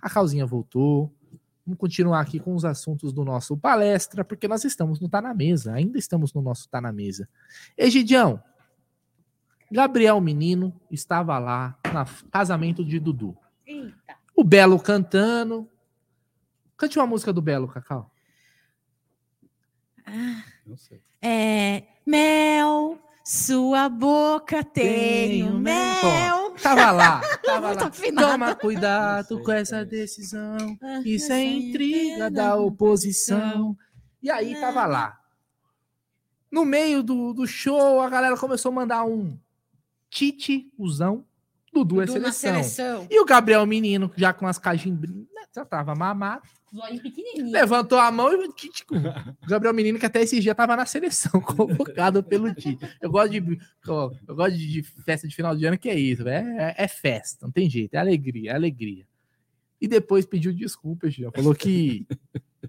a 0.00 0.08
Calzinha 0.10 0.46
voltou. 0.46 1.12
Vamos 1.66 1.78
continuar 1.78 2.20
aqui 2.20 2.38
com 2.38 2.54
os 2.54 2.64
assuntos 2.64 3.10
do 3.10 3.24
nosso 3.24 3.56
palestra, 3.56 4.22
porque 4.22 4.46
nós 4.46 4.64
estamos 4.64 5.00
no 5.00 5.08
Tá 5.08 5.22
na 5.22 5.32
Mesa, 5.32 5.72
ainda 5.72 5.98
estamos 5.98 6.34
no 6.34 6.42
nosso 6.42 6.68
Tá 6.68 6.78
na 6.78 6.92
Mesa. 6.92 7.26
Egidião, 7.76 8.42
Gabriel 9.72 10.20
Menino 10.20 10.78
estava 10.90 11.38
lá 11.38 11.76
no 11.86 12.30
casamento 12.30 12.84
de 12.84 13.00
Dudu. 13.00 13.34
Eita. 13.66 14.03
O 14.34 14.42
Belo 14.42 14.78
cantando. 14.80 15.68
Cante 16.76 16.98
uma 16.98 17.06
música 17.06 17.32
do 17.32 17.40
Belo, 17.40 17.68
Cacau. 17.68 18.10
Ah, 20.06 20.44
Não 20.66 20.76
sei. 20.76 21.00
É, 21.22 21.84
mel, 22.04 22.98
sua 23.24 23.88
boca 23.88 24.62
tem, 24.62 25.42
um 25.44 25.58
mel. 25.58 26.02
mel. 26.04 26.50
tava 26.62 26.90
lá, 26.90 27.22
tava 27.42 27.72
lá. 27.72 27.90
Toma 27.90 28.54
cuidado 28.54 29.42
com 29.42 29.52
essa 29.52 29.84
decisão. 29.84 30.58
Ah, 30.82 31.00
Isso 31.04 31.32
é 31.32 31.42
intriga 31.42 32.30
da 32.30 32.56
oposição. 32.56 33.76
E 34.22 34.30
aí 34.30 34.58
tava 34.60 34.84
lá. 34.84 35.18
No 36.50 36.64
meio 36.64 37.02
do, 37.02 37.32
do 37.32 37.46
show, 37.46 38.00
a 38.00 38.08
galera 38.08 38.36
começou 38.36 38.70
a 38.70 38.74
mandar 38.74 39.04
um 39.04 39.38
Tite, 40.10 40.70
usão, 40.78 41.24
Dudu, 41.74 42.00
é 42.00 42.06
Dudu 42.06 42.18
é 42.18 42.32
seleção. 42.32 42.62
seleção. 42.62 43.06
E 43.10 43.20
o 43.20 43.24
Gabriel 43.24 43.66
Menino, 43.66 44.10
já 44.16 44.32
com 44.32 44.46
as 44.46 44.58
cajimbrinhas, 44.58 45.26
né, 45.34 45.42
já 45.54 45.64
tava 45.64 45.94
mamado. 45.94 46.42
Levantou 47.50 47.98
a 47.98 48.10
mão 48.10 48.32
e 48.32 48.52
Tite. 48.52 48.84
O 48.90 49.46
Gabriel 49.46 49.74
Menino, 49.74 49.98
que 49.98 50.06
até 50.06 50.22
esse 50.22 50.40
dia 50.40 50.54
tava 50.54 50.76
na 50.76 50.86
seleção, 50.86 51.38
convocado 51.42 52.22
pelo 52.22 52.52
Tite. 52.54 52.84
Eu 53.00 53.10
gosto 53.10 53.30
de, 53.30 53.58
eu 53.86 54.34
gosto 54.34 54.56
de 54.56 54.82
festa 55.04 55.28
de 55.28 55.34
final 55.34 55.56
de 55.56 55.66
ano, 55.66 55.78
que 55.78 55.88
é 55.88 55.98
isso, 55.98 56.26
é, 56.28 56.74
é, 56.76 56.88
festa, 56.88 57.46
não 57.46 57.52
tem 57.52 57.68
jeito, 57.68 57.94
é 57.94 57.98
alegria, 57.98 58.52
é 58.52 58.54
alegria. 58.54 59.06
E 59.80 59.86
depois 59.86 60.24
pediu 60.24 60.52
desculpas, 60.52 61.14
já 61.14 61.30
falou 61.30 61.54
que 61.54 62.06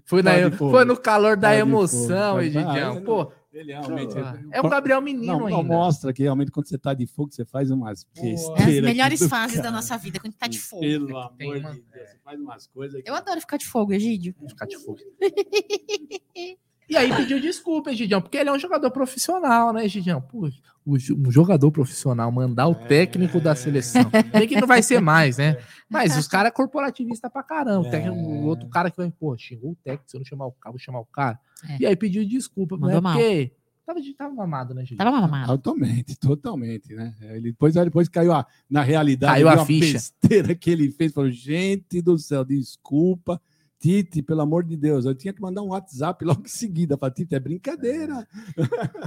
foi, 0.04 0.22
na, 0.22 0.50
foi 0.52 0.84
no 0.84 0.96
calor 0.96 1.36
da 1.36 1.56
emoção, 1.56 2.40
Egidião. 2.40 3.02
Pô, 3.02 3.32
ele 3.56 3.72
realmente. 3.72 4.14
É 4.50 4.60
o 4.60 4.68
Gabriel 4.68 5.00
Menino 5.00 5.38
não, 5.38 5.46
ainda. 5.46 5.62
mostra 5.62 6.12
que 6.12 6.22
realmente 6.22 6.50
quando 6.50 6.68
você 6.68 6.78
tá 6.78 6.92
de 6.94 7.06
fogo, 7.06 7.32
você 7.32 7.44
faz 7.44 7.70
umas 7.70 8.06
É 8.16 8.32
as 8.32 8.80
melhores 8.80 9.26
fases 9.26 9.62
da 9.62 9.70
nossa 9.70 9.96
vida, 9.96 10.20
quando 10.20 10.34
tá 10.34 10.46
de 10.46 10.58
fogo. 10.58 10.82
Pelo 10.82 11.16
amor 11.16 11.56
de 11.56 11.62
Deus, 11.62 12.10
você 12.10 12.18
faz 12.22 12.40
umas 12.40 12.66
coisas. 12.66 13.02
Eu 13.04 13.14
adoro 13.14 13.40
ficar 13.40 13.56
de 13.56 13.66
fogo, 13.66 13.92
Egídio. 13.92 14.34
Ficar 14.48 14.66
de 14.66 14.76
fogo. 14.78 14.98
E 16.88 16.96
aí 16.96 17.14
pediu 17.14 17.40
desculpa, 17.40 17.90
Egidião, 17.90 18.20
porque 18.20 18.36
ele 18.36 18.48
é 18.48 18.52
um 18.52 18.58
jogador 18.58 18.90
profissional, 18.90 19.72
né, 19.72 19.84
Egidião? 19.84 20.20
Pô, 20.20 20.48
um 20.86 21.30
jogador 21.30 21.72
profissional 21.72 22.30
mandar 22.30 22.68
o 22.68 22.72
é. 22.72 22.86
técnico 22.86 23.40
da 23.40 23.56
seleção. 23.56 24.04
Bem 24.32 24.46
que 24.46 24.60
não 24.60 24.68
vai 24.68 24.82
ser 24.82 25.00
mais, 25.00 25.36
né? 25.36 25.58
Mas 25.90 26.16
os 26.16 26.28
caras 26.28 26.50
é 26.50 26.52
corporativistas 26.52 27.30
pra 27.30 27.42
caramba. 27.42 27.88
É. 27.88 28.08
O 28.08 28.44
outro 28.44 28.68
cara 28.68 28.88
que 28.88 28.96
vai, 28.96 29.10
pô, 29.10 29.36
xingou 29.36 29.72
o 29.72 29.76
técnico, 29.82 30.08
se 30.08 30.16
eu 30.16 30.20
não 30.20 30.24
chamar 30.24 30.46
o 30.46 30.52
cara, 30.52 30.72
vou 30.72 30.78
chamar 30.78 31.00
o 31.00 31.06
cara. 31.06 31.40
É. 31.68 31.78
E 31.80 31.86
aí 31.86 31.96
pediu 31.96 32.24
desculpa, 32.24 32.76
Mandou 32.76 33.02
né? 33.02 33.12
Porque 33.12 33.52
tava, 33.84 34.00
tava 34.16 34.34
mamado, 34.34 34.74
né, 34.74 34.82
Egidião? 34.82 35.04
Tava 35.04 35.20
mamado. 35.20 35.58
Totalmente, 35.58 36.16
totalmente, 36.16 36.94
né? 36.94 37.14
Ele, 37.20 37.50
depois, 37.50 37.74
depois 37.74 38.08
caiu 38.08 38.32
a, 38.32 38.46
na 38.70 38.82
realidade, 38.82 39.32
caiu 39.32 39.48
a 39.48 39.66
ficha. 39.66 39.92
besteira 39.94 40.54
que 40.54 40.70
ele 40.70 40.92
fez. 40.92 41.12
Falou, 41.12 41.32
gente 41.32 42.00
do 42.00 42.16
céu, 42.16 42.44
desculpa 42.44 43.40
Tite, 43.86 44.20
pelo 44.20 44.40
amor 44.40 44.64
de 44.64 44.76
Deus, 44.76 45.04
eu 45.04 45.14
tinha 45.14 45.32
que 45.32 45.40
mandar 45.40 45.62
um 45.62 45.68
WhatsApp 45.68 46.24
logo 46.24 46.42
em 46.44 46.48
seguida 46.48 46.98
para 46.98 47.12
Tite, 47.12 47.36
é 47.36 47.38
brincadeira. 47.38 48.26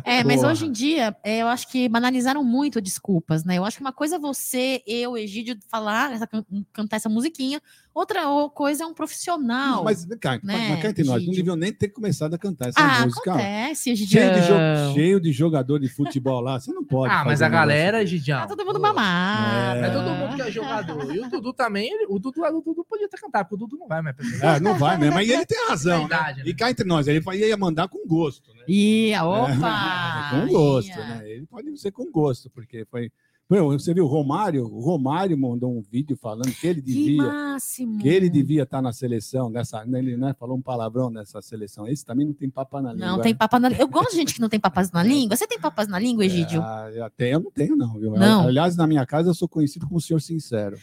É, 0.05 0.23
mas 0.23 0.37
Porra. 0.37 0.51
hoje 0.51 0.65
em 0.67 0.71
dia, 0.71 1.15
é, 1.23 1.41
eu 1.41 1.47
acho 1.47 1.67
que 1.67 1.89
banalizaram 1.89 2.43
muito 2.43 2.81
desculpas, 2.81 3.43
né? 3.43 3.57
Eu 3.57 3.65
acho 3.65 3.77
que 3.77 3.83
uma 3.83 3.91
coisa 3.91 4.15
é 4.15 4.19
você, 4.19 4.81
eu, 4.87 5.17
Egídio, 5.17 5.57
falar, 5.69 6.13
essa, 6.13 6.27
cantar 6.71 6.95
essa 6.95 7.09
musiquinha, 7.09 7.61
outra 7.93 8.21
coisa 8.53 8.83
é 8.83 8.87
um 8.87 8.93
profissional. 8.93 9.77
Não, 9.77 9.83
mas, 9.83 10.05
cara, 10.19 10.39
né? 10.43 10.69
mas 10.69 10.81
cá 10.81 10.89
entre 10.89 11.03
nós, 11.03 11.25
não 11.25 11.33
deviam 11.33 11.55
nem 11.55 11.73
ter 11.73 11.89
começado 11.89 12.33
a 12.33 12.37
cantar 12.37 12.69
essa 12.69 12.79
ah, 12.79 13.05
música. 13.05 13.31
Acontece, 13.31 13.91
Egidião. 13.91 14.23
Cheio 14.23 14.41
de, 14.41 14.93
cheio 14.93 15.19
de 15.19 15.31
jogador 15.31 15.79
de 15.79 15.89
futebol 15.89 16.39
lá, 16.39 16.59
você 16.59 16.71
não 16.71 16.83
pode. 16.83 17.13
Ah, 17.13 17.25
mas 17.25 17.41
a 17.41 17.49
galera, 17.49 18.01
Egidião. 18.01 18.39
Tá 18.39 18.47
todo 18.47 18.65
mundo 18.65 18.79
mamado. 18.79 19.79
É... 19.79 19.87
é 19.87 19.89
todo 19.91 20.09
mundo 20.09 20.35
que 20.35 20.41
é 20.41 20.51
jogador. 20.51 21.15
E 21.15 21.19
o 21.19 21.29
Dudu 21.29 21.53
também, 21.53 21.91
o 22.07 22.17
Dudu, 22.17 22.41
o 22.41 22.61
Dudu 22.61 22.85
podia 22.85 23.09
ter 23.09 23.19
cantado, 23.19 23.49
porque 23.49 23.63
o 23.63 23.67
Dudu 23.67 23.77
não 23.77 23.87
vai 23.87 24.01
mais. 24.01 24.15
É, 24.41 24.59
não 24.59 24.68
vai 24.75 24.97
mesmo. 24.97 25.15
Mas 25.15 25.29
ele 25.29 25.45
tem 25.45 25.67
razão. 25.67 25.99
Verdade, 26.01 26.39
né? 26.39 26.43
né? 26.43 26.49
E 26.49 26.53
cá 26.53 26.69
entre 26.69 26.85
nós, 26.85 27.07
ele 27.07 27.23
ia 27.35 27.57
mandar 27.57 27.87
com 27.87 28.05
gosto. 28.07 28.53
Né? 28.53 28.63
Ia, 28.67 29.25
opa! 29.25 30.31
É, 30.33 30.39
com 30.47 30.47
gosto, 30.47 30.97
né? 30.97 31.21
Ele 31.25 31.45
pode 31.45 31.77
ser 31.77 31.91
com 31.91 32.11
gosto, 32.11 32.49
porque 32.49 32.85
foi, 32.85 33.11
Você 33.49 33.93
viu 33.93 34.05
o 34.05 34.07
Romário? 34.07 34.65
O 34.65 34.79
Romário 34.79 35.37
mandou 35.37 35.71
um 35.75 35.81
vídeo 35.81 36.15
falando 36.15 36.51
que 36.51 36.67
ele 36.67 36.81
devia. 36.81 37.23
Que. 37.23 37.97
Que 37.99 38.07
ele 38.07 38.29
devia 38.29 38.63
estar 38.63 38.81
na 38.81 38.93
seleção, 38.93 39.49
nessa, 39.49 39.83
ele 39.85 40.15
né, 40.15 40.33
falou 40.39 40.57
um 40.57 40.61
palavrão 40.61 41.09
nessa 41.09 41.41
seleção. 41.41 41.87
Esse 41.87 42.05
também 42.05 42.25
não 42.25 42.33
tem 42.33 42.49
papa 42.49 42.81
na 42.81 42.93
língua. 42.93 43.07
Não 43.07 43.21
tem 43.21 43.35
papa 43.35 43.59
na 43.59 43.69
língua. 43.69 43.83
Eu 43.83 43.87
gosto 43.87 44.11
de 44.11 44.17
gente 44.17 44.33
que 44.33 44.41
não 44.41 44.49
tem 44.49 44.59
papas 44.59 44.91
na 44.91 45.01
língua. 45.03 45.35
Você 45.35 45.47
tem 45.47 45.59
papas 45.59 45.87
na 45.87 45.99
língua, 45.99 46.25
Egídio? 46.25 46.61
É, 46.61 46.99
eu, 46.99 47.09
tenho, 47.09 47.33
eu 47.33 47.39
não 47.39 47.51
tenho, 47.51 47.75
não, 47.75 47.99
viu? 47.99 48.11
Não. 48.11 48.47
Aliás, 48.47 48.75
na 48.75 48.87
minha 48.87 49.05
casa 49.05 49.29
eu 49.29 49.33
sou 49.33 49.47
conhecido 49.47 49.87
como 49.87 49.99
senhor 49.99 50.19
sincero. 50.19 50.77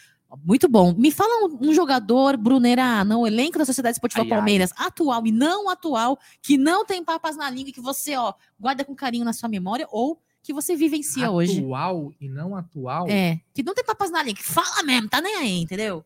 Muito 0.44 0.68
bom. 0.68 0.92
Me 0.94 1.10
fala 1.10 1.46
um, 1.46 1.68
um 1.68 1.74
jogador, 1.74 2.36
Brunera, 2.36 3.05
não 3.05 3.26
elenco 3.26 3.58
da 3.58 3.64
Sociedade 3.64 3.94
Esportiva 3.94 4.22
Ai, 4.22 4.30
ai. 4.30 4.36
Palmeiras, 4.36 4.72
atual 4.76 5.26
e 5.26 5.32
não 5.32 5.68
atual, 5.68 6.18
que 6.42 6.58
não 6.58 6.84
tem 6.84 7.05
papas 7.05 7.36
na 7.36 7.48
língua 7.48 7.70
e 7.70 7.72
que 7.72 7.80
você, 7.80 8.16
ó, 8.16 8.34
guarda 8.58 8.84
com 8.84 8.94
carinho 8.94 9.24
na 9.24 9.32
sua 9.32 9.48
memória 9.48 9.86
ou 9.90 10.20
que 10.42 10.52
você 10.52 10.76
vivencia 10.76 11.30
hoje. 11.30 11.58
Atual 11.58 12.12
e 12.20 12.28
não 12.28 12.55
atual. 12.56 13.08
É, 13.08 13.40
que 13.52 13.62
não 13.62 13.74
tem 13.74 13.84
papas 13.84 14.10
na 14.10 14.22
língua, 14.22 14.38
que 14.38 14.44
fala 14.44 14.82
mesmo, 14.82 15.08
tá 15.08 15.20
nem 15.20 15.36
aí, 15.36 15.60
entendeu? 15.60 16.05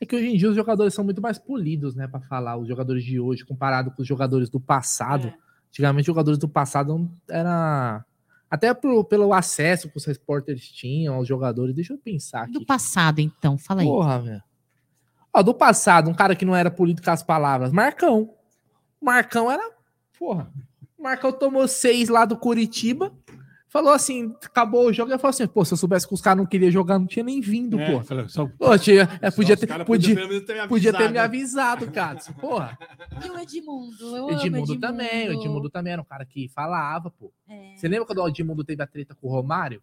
É 0.00 0.06
que 0.06 0.16
hoje 0.16 0.26
em 0.26 0.36
dia 0.36 0.50
os 0.50 0.56
jogadores 0.56 0.92
são 0.92 1.04
muito 1.04 1.20
mais 1.22 1.38
polidos, 1.38 1.94
né, 1.94 2.06
Pra 2.06 2.20
falar. 2.20 2.56
Os 2.56 2.68
jogadores 2.68 3.04
de 3.04 3.18
hoje, 3.18 3.44
comparado 3.44 3.90
com 3.90 4.02
os 4.02 4.08
jogadores 4.08 4.50
do 4.50 4.60
passado. 4.60 5.28
É. 5.28 5.34
Antigamente, 5.68 6.02
os 6.02 6.06
jogadores 6.06 6.38
do 6.38 6.48
passado 6.48 7.10
era. 7.28 8.04
Até 8.54 8.72
pro- 8.72 9.04
pelo 9.04 9.32
acesso 9.34 9.88
que 9.90 9.96
os 9.96 10.04
repórteres 10.04 10.68
tinham 10.68 11.16
aos 11.16 11.26
jogadores. 11.26 11.74
Deixa 11.74 11.92
eu 11.92 11.98
pensar 11.98 12.42
aqui. 12.42 12.52
Do 12.52 12.64
passado, 12.64 13.20
então, 13.20 13.58
fala 13.58 13.80
aí. 13.82 13.86
Porra, 13.86 14.20
velho. 14.20 14.42
Ó, 15.32 15.42
do 15.42 15.52
passado, 15.52 16.08
um 16.08 16.14
cara 16.14 16.36
que 16.36 16.44
não 16.44 16.54
era 16.54 16.70
polido 16.70 17.02
com 17.02 17.10
as 17.10 17.22
palavras. 17.22 17.72
Marcão. 17.72 18.30
Marcão 19.02 19.50
era. 19.50 19.72
Porra. 20.18 20.52
Marcão 20.96 21.32
tomou 21.32 21.66
seis 21.66 22.08
lá 22.08 22.24
do 22.24 22.36
Curitiba. 22.36 23.12
Falou 23.74 23.92
assim, 23.92 24.32
acabou 24.44 24.86
o 24.86 24.92
jogo. 24.92 25.10
Ele 25.10 25.18
falou 25.18 25.30
assim: 25.30 25.48
pô, 25.48 25.64
se 25.64 25.72
eu 25.72 25.76
soubesse 25.76 26.06
que 26.06 26.14
os 26.14 26.20
caras 26.20 26.38
não 26.38 26.46
queriam 26.46 26.70
jogar, 26.70 26.96
não 26.96 27.08
tinha 27.08 27.24
nem 27.24 27.40
vindo, 27.40 27.76
É, 27.76 28.00
só- 28.28 28.46
Pô, 28.46 28.78
tinha, 28.78 29.18
é, 29.20 29.32
podia 29.32 29.56
ter, 29.56 29.66
podia, 29.84 30.16
podia 30.68 30.92
ter 30.92 31.10
me 31.10 31.18
avisado. 31.18 31.90
cara. 31.90 32.20
Porra. 32.40 32.78
E 33.24 33.28
o 33.28 33.36
Edmundo? 33.36 34.16
Eu 34.16 34.30
Edmundo, 34.30 34.72
amo 34.74 34.80
também. 34.80 35.28
O 35.28 35.32
Edmundo 35.32 35.68
também 35.68 35.92
era 35.92 36.00
um 36.00 36.04
cara 36.04 36.24
que 36.24 36.48
falava, 36.50 37.10
pô. 37.10 37.32
É. 37.48 37.74
Você 37.76 37.88
lembra 37.88 38.06
quando 38.06 38.22
o 38.22 38.28
Edmundo 38.28 38.62
teve 38.62 38.80
a 38.80 38.86
treta 38.86 39.12
com 39.16 39.26
o 39.26 39.30
Romário? 39.32 39.82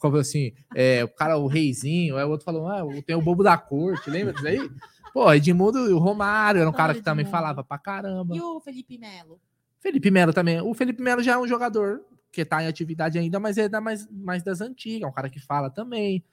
Falou 0.00 0.20
assim, 0.20 0.52
é, 0.72 1.02
o 1.02 1.08
cara, 1.08 1.36
o 1.36 1.48
reizinho, 1.48 2.16
aí 2.16 2.24
o 2.24 2.30
outro 2.30 2.44
falou, 2.44 2.68
ah, 2.68 2.82
tem 3.04 3.16
o 3.16 3.22
bobo 3.22 3.42
da 3.42 3.58
corte, 3.58 4.08
lembra 4.08 4.32
disso 4.34 4.46
aí? 4.46 4.70
Pô, 5.12 5.32
Edmundo 5.32 5.90
e 5.90 5.92
o 5.92 5.98
Romário 5.98 6.60
era 6.60 6.70
um 6.70 6.72
cara 6.72 6.94
que 6.94 7.02
também 7.02 7.22
Edmundo. 7.24 7.36
falava 7.38 7.64
pra 7.64 7.76
caramba. 7.76 8.36
E 8.36 8.40
o 8.40 8.60
Felipe 8.60 8.96
Melo? 8.98 9.40
Felipe 9.80 10.12
Melo 10.12 10.32
também. 10.32 10.60
O 10.60 10.72
Felipe 10.74 11.02
Melo 11.02 11.24
já 11.24 11.32
é 11.32 11.38
um 11.38 11.48
jogador 11.48 12.02
que 12.32 12.44
tá 12.44 12.62
em 12.62 12.66
atividade 12.66 13.18
ainda, 13.18 13.38
mas 13.38 13.58
é 13.58 13.68
da 13.68 13.80
mais, 13.80 14.08
mais 14.10 14.42
das 14.42 14.62
antigas, 14.62 15.02
é 15.02 15.06
um 15.06 15.12
cara 15.12 15.28
que 15.28 15.38
fala 15.38 15.68
também. 15.68 16.24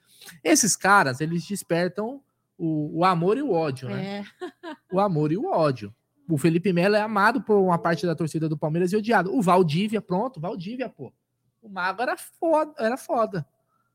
Esses 0.42 0.74
caras, 0.74 1.20
eles 1.20 1.46
despertam 1.46 2.22
o, 2.58 3.00
o 3.00 3.04
amor 3.04 3.36
e 3.36 3.42
o 3.42 3.52
ódio, 3.52 3.88
né? 3.88 4.24
É. 4.42 4.74
O 4.90 4.98
amor 4.98 5.30
e 5.30 5.36
o 5.36 5.46
ódio. 5.46 5.94
O 6.28 6.38
Felipe 6.38 6.72
Melo 6.72 6.96
é 6.96 7.00
amado 7.00 7.42
por 7.42 7.56
uma 7.56 7.78
parte 7.78 8.06
da 8.06 8.14
torcida 8.14 8.48
do 8.48 8.56
Palmeiras 8.56 8.92
e 8.92 8.96
odiado. 8.96 9.34
O 9.34 9.42
Valdívia, 9.42 10.00
pronto, 10.00 10.40
Valdívia, 10.40 10.88
pô. 10.88 11.12
O 11.60 11.68
Mago 11.68 12.00
era 12.00 12.16
foda, 12.16 12.72
era 12.78 12.96
foda. 12.96 13.46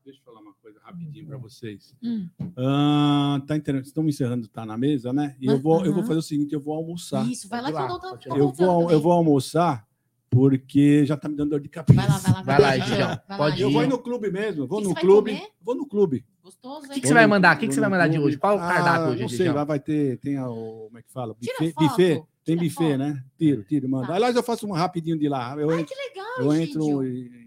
Deixa 0.04 0.20
eu 0.20 0.24
falar 0.24 0.40
uma 0.40 0.54
coisa 0.62 0.80
rapidinho 0.84 1.26
para 1.26 1.38
vocês. 1.38 1.96
Hum. 2.04 2.30
Ah, 2.56 3.42
tá 3.48 3.56
interessante. 3.56 3.88
Estamos 3.88 4.14
encerrando, 4.14 4.48
tá 4.48 4.64
na 4.64 4.78
mesa, 4.78 5.12
né? 5.12 5.36
E 5.40 5.48
eu 5.48 5.60
vou, 5.60 5.84
eu 5.84 5.92
vou 5.94 6.04
fazer 6.04 6.20
o 6.20 6.22
seguinte: 6.22 6.54
eu 6.54 6.60
vou 6.60 6.76
almoçar. 6.76 7.26
Isso, 7.28 7.48
vai 7.48 7.60
lá 7.60 7.72
que 8.18 8.30
eu. 8.30 8.36
Eu 8.36 8.52
vou, 8.52 8.92
eu 8.92 9.00
vou 9.02 9.12
almoçar 9.12 9.88
porque 10.36 11.06
já 11.06 11.16
tá 11.16 11.30
me 11.30 11.36
dando 11.36 11.52
dor 11.52 11.62
de 11.62 11.70
cabeça. 11.70 11.94
Vai 12.02 12.08
lá, 12.10 12.18
vai 12.18 12.34
lá. 12.34 12.42
Vai 12.44 12.60
lá, 12.62 12.72
Gigião. 12.74 12.88
Gigião. 12.90 13.08
Vai 13.08 13.18
lá, 13.30 13.38
Pode 13.38 13.62
Eu 13.62 13.72
vou 13.72 13.82
ir 13.82 13.86
ir. 13.86 13.90
no 13.90 13.98
clube 13.98 14.30
mesmo, 14.32 14.68
vou 14.68 14.80
Que 14.80 14.84
que 14.84 14.88
no 14.90 14.94
vai 14.94 15.04
clube. 15.04 15.32
comer? 15.36 15.48
Vou 15.62 15.76
no 15.76 15.88
clube. 15.88 16.26
Gostoso, 16.44 16.82
O 16.82 16.84
hein? 16.86 16.92
que, 16.94 17.02
que 17.02 17.08
você 17.08 17.14
vai 17.14 17.26
mandar? 17.26 17.56
O 17.56 17.60
que, 17.60 17.68
que 17.68 17.74
você 17.74 17.80
vai 17.80 17.90
mandar 17.90 18.08
de 18.08 18.20
hoje? 18.20 18.38
Qual 18.38 18.56
o 18.56 18.60
cardápio 18.60 19.06
Ah, 19.06 19.10
hoje, 19.10 19.22
Não 19.22 19.30
sei, 19.30 19.38
Gigião? 19.38 19.56
lá 19.56 19.64
vai 19.64 19.80
ter, 19.80 20.18
tem 20.20 20.38
a, 20.38 20.48
o, 20.50 20.86
como 20.88 21.00
é 21.00 21.02
que 21.02 21.12
fala? 21.12 21.36
Tira 21.42 21.74
Buffet. 21.78 22.22
Tem 22.46 22.56
tira 22.58 22.68
buffet, 22.70 22.88
foto. 22.92 22.98
né? 22.98 23.24
Tiro, 23.38 23.64
tiro, 23.64 23.90
manda. 23.90 24.08
Tá. 24.08 24.16
Aliás, 24.16 24.36
eu 24.36 24.44
faço 24.44 24.68
um 24.68 24.72
rapidinho 24.72 25.18
de 25.18 25.28
lá. 25.30 25.56
Eu 25.58 25.70
Ai, 25.72 25.80
entro, 25.80 25.96
que 25.96 26.10
legal, 26.10 26.28
eu 26.40 26.54
entro 26.54 27.04
e... 27.04 27.46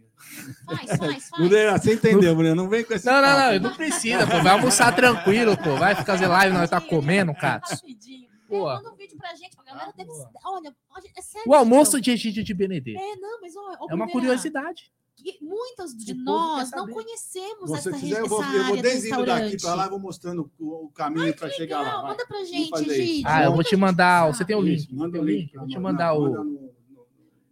Faz, 0.66 0.96
faz, 0.98 0.98
faz. 0.98 1.30
Brunera, 1.38 1.78
Você 1.78 1.94
entendeu, 1.94 2.34
Brunera? 2.34 2.54
Não 2.56 2.68
vem 2.68 2.82
com 2.82 2.92
esse 2.94 3.06
Não, 3.06 3.12
não, 3.14 3.22
papo. 3.22 3.54
não, 3.54 3.70
não 3.70 3.76
precisa, 3.76 4.26
pô. 4.26 4.42
Vai 4.42 4.52
almoçar 4.52 4.94
tranquilo, 4.96 5.56
pô. 5.56 5.76
Vai 5.76 5.94
fazer 5.94 6.26
live, 6.26 6.56
nós 6.56 6.68
tá 6.68 6.80
comendo, 6.80 7.32
cara. 7.34 7.62
Rapidinho. 7.64 8.26
Pô. 8.48 8.70
É, 8.70 8.74
manda 8.76 8.92
um 8.92 8.96
vídeo 8.96 9.16
pra 9.18 9.34
gente, 9.34 9.54
pra 9.54 9.64
galera. 9.64 9.92
Deve... 9.96 10.08
boa. 10.08 10.30
Olha, 10.44 10.74
é 11.16 11.20
sério. 11.22 11.48
O 11.50 11.54
almoço 11.54 12.00
de 12.00 12.10
Egídio 12.10 12.42
de 12.42 12.54
Benedetto. 12.54 12.98
É, 13.00 13.16
não, 13.16 13.40
mas 13.40 13.54
ó, 13.56 13.76
ó, 13.80 13.86
É 13.90 13.94
uma 13.94 14.08
curiosidade. 14.10 14.90
que 15.16 15.38
Muitas 15.42 15.94
de 15.94 16.12
O 16.12 16.16
nós 16.24 16.70
não 16.70 16.86
conhecemos 16.88 17.70
essa, 17.72 17.90
você 17.90 17.96
re- 17.96 18.00
quiser, 18.00 18.20
eu 18.20 18.26
vou, 18.28 18.42
essa 18.42 18.56
eu 18.56 18.64
vou 18.64 18.76
do 18.76 18.88
indo 18.88 19.26
daqui 19.26 19.56
para 19.60 19.74
lá, 19.74 19.88
vou 19.88 19.98
mostrando 19.98 20.50
o, 20.58 20.86
o 20.86 20.90
caminho 20.90 21.34
para 21.36 21.50
chegar 21.50 21.80
lá. 21.82 22.00
Vai. 22.02 22.10
manda 22.12 22.26
pra 22.26 22.36
Vamos 22.38 22.50
gente. 22.50 22.90
Egídio. 22.90 23.24
Ah, 23.28 23.44
eu 23.44 23.52
vou 23.52 23.62
te 23.64 23.76
mandar. 23.76 24.26
Você 24.32 24.44
tem 24.44 24.56
o 24.56 24.60
link? 24.62 24.92
Manda 24.94 25.18
o 25.18 25.22
o 25.22 25.24
link. 25.24 25.54
Vou 25.56 25.66
te 25.66 25.78
mandar 25.78 26.14
o. 26.14 26.68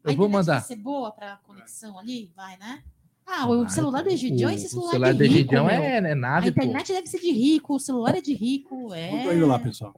A 0.05 0.11
Eu 0.13 0.17
vou 0.17 0.29
mandar. 0.29 0.61
Vai 0.61 0.63
ser 0.63 0.77
boa 0.77 1.11
pra 1.11 1.39
conexão 1.45 1.99
ali? 1.99 2.31
Vai, 2.37 2.57
né? 2.59 2.83
Ah, 3.29 3.45
o 3.49 3.69
celular 3.69 4.05
do 4.05 4.09
Egidião, 4.11 4.49
O- 4.49 4.55
esse 4.55 4.67
o 4.67 4.69
celular, 4.71 4.91
celular 4.93 5.09
é 5.11 5.13
do 5.15 5.19
de 5.19 5.25
rico, 5.25 5.39
Egidião 5.41 5.65
meu. 5.67 5.75
é, 5.75 5.97
é 5.97 6.13
A 6.13 6.15
nave, 6.15 6.53
pô. 6.53 6.63
internet 6.63 6.93
deve 6.93 7.09
ser 7.09 7.19
de 7.19 7.33
rico, 7.33 7.75
o 7.75 7.81
celular 7.81 8.15
é 8.17 8.21
de 8.21 8.33
rico. 8.33 8.95
É. 8.95 9.25
Tô 9.25 9.33
indo 9.33 9.47
lá, 9.49 9.59
pessoal. 9.59 9.93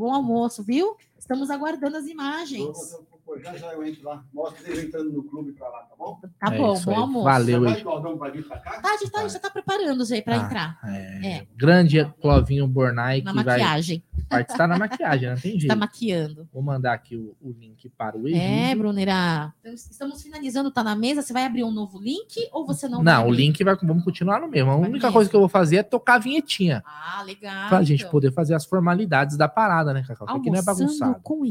Bom 0.00 0.14
almoço, 0.14 0.62
viu? 0.62 0.96
Estamos 1.18 1.50
aguardando 1.50 1.98
as 1.98 2.06
imagens. 2.06 2.96
Já 3.38 3.56
já 3.56 3.72
eu 3.72 3.84
entro 3.86 4.04
lá. 4.04 4.24
Mostra 4.32 4.68
ele 4.70 4.86
entrando 4.86 5.12
no 5.12 5.22
clube 5.24 5.52
para 5.52 5.68
lá, 5.68 5.78
tá 5.80 5.94
bom? 5.96 6.18
Tá 6.38 6.54
É 6.54 6.58
bom, 6.58 6.80
bom 6.80 6.90
aí. 6.90 6.96
almoço. 6.96 7.24
Valeu, 7.24 7.60
Você 7.60 7.68
aí. 7.78 7.84
vai 7.84 8.16
pra 8.18 8.30
vir 8.30 8.46
pra 8.48 8.58
cá? 8.58 8.80
Tá, 8.80 8.96
já 9.02 9.10
tá, 9.10 9.28
já 9.28 9.38
tá 9.38 9.50
preparando 9.50 10.04
já 10.04 10.14
aí 10.16 10.22
pra 10.22 10.34
Ah, 10.34 10.44
entrar. 10.46 10.78
É, 10.84 11.28
É. 11.28 11.46
Grande 11.56 12.04
Clovinho 12.20 12.66
Bornai 12.66 13.22
Na 13.22 13.30
que 13.30 13.36
vai 13.36 13.44
maquiagem. 13.58 14.02
participar 14.28 14.66
na 14.66 14.78
maquiagem, 14.78 15.28
não 15.30 15.36
tem 15.36 15.52
Tá 15.54 15.58
jeito. 15.60 15.76
maquiando. 15.78 16.48
Vou 16.52 16.62
mandar 16.62 16.92
aqui 16.92 17.16
o, 17.16 17.36
o 17.40 17.52
link 17.52 17.88
para 17.90 18.16
o 18.16 18.26
É, 18.28 18.30
Egídio. 18.32 18.78
Brunera. 18.78 19.52
Então, 19.60 19.72
Estamos 19.74 20.22
finalizando, 20.22 20.70
tá 20.70 20.82
na 20.82 20.94
mesa. 20.96 21.22
Você 21.22 21.32
vai 21.32 21.44
abrir 21.46 21.64
um 21.64 21.70
novo 21.70 21.98
link 21.98 22.36
ou 22.52 22.66
você 22.66 22.88
não 22.88 23.02
vai 23.02 23.14
Não, 23.14 23.28
o 23.28 23.32
link 23.32 23.62
vai. 23.64 23.76
Vamos 23.82 24.04
continuar 24.04 24.40
no 24.40 24.48
mesmo. 24.48 24.70
A 24.70 24.76
Vai 24.76 24.84
única 24.88 25.06
mesmo. 25.06 25.12
coisa 25.12 25.30
que 25.30 25.36
eu 25.36 25.40
vou 25.40 25.48
fazer 25.48 25.76
é 25.76 25.82
tocar 25.82 26.14
a 26.14 26.18
vinhetinha. 26.18 26.82
Ah, 26.86 27.22
legal. 27.24 27.68
Pra 27.68 27.82
gente 27.82 28.06
poder 28.08 28.32
fazer 28.32 28.54
as 28.54 28.64
formalidades 28.64 29.36
da 29.36 29.48
parada, 29.48 29.92
né, 29.94 30.02
Cacau? 30.06 30.26
Porque 30.26 30.40
aqui 30.40 30.50
não 30.50 30.58
é 30.58 30.62
bagunçado. 30.62 31.20
com 31.22 31.40
o 31.42 31.44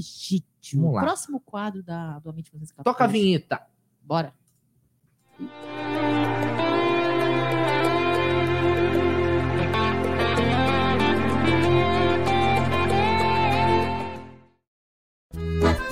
Lá. 0.78 1.02
Próximo 1.02 1.40
quadro 1.40 1.82
da, 1.84 2.20
do 2.20 2.30
Amite 2.30 2.52
1914. 2.52 2.84
Toca 2.84 3.04
a 3.04 3.08
vinheta. 3.08 3.62
Bora. 4.02 4.34
Ah, 15.62 15.89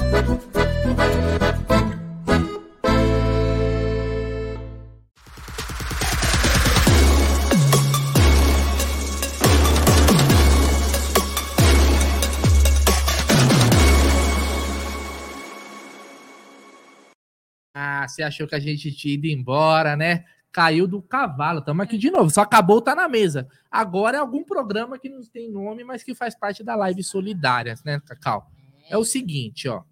você 18.07 18.23
achou 18.23 18.47
que 18.47 18.55
a 18.55 18.59
gente 18.59 18.91
tinha 18.91 19.13
ido 19.13 19.27
embora, 19.27 19.95
né? 19.95 20.25
Caiu 20.51 20.87
do 20.87 21.01
cavalo. 21.01 21.59
Estamos 21.59 21.83
aqui 21.83 21.97
de 21.97 22.09
novo. 22.09 22.29
Só 22.29 22.41
acabou, 22.41 22.81
tá 22.81 22.95
na 22.95 23.07
mesa. 23.07 23.47
Agora 23.69 24.17
é 24.17 24.19
algum 24.19 24.43
programa 24.43 24.97
que 24.97 25.09
não 25.09 25.21
tem 25.21 25.51
nome, 25.51 25.83
mas 25.83 26.03
que 26.03 26.15
faz 26.15 26.35
parte 26.37 26.63
da 26.63 26.75
live 26.75 27.03
solidária, 27.03 27.75
né, 27.85 28.01
Cacau? 28.05 28.49
É 28.89 28.97
o 28.97 29.03
seguinte, 29.03 29.67
ó. 29.67 29.83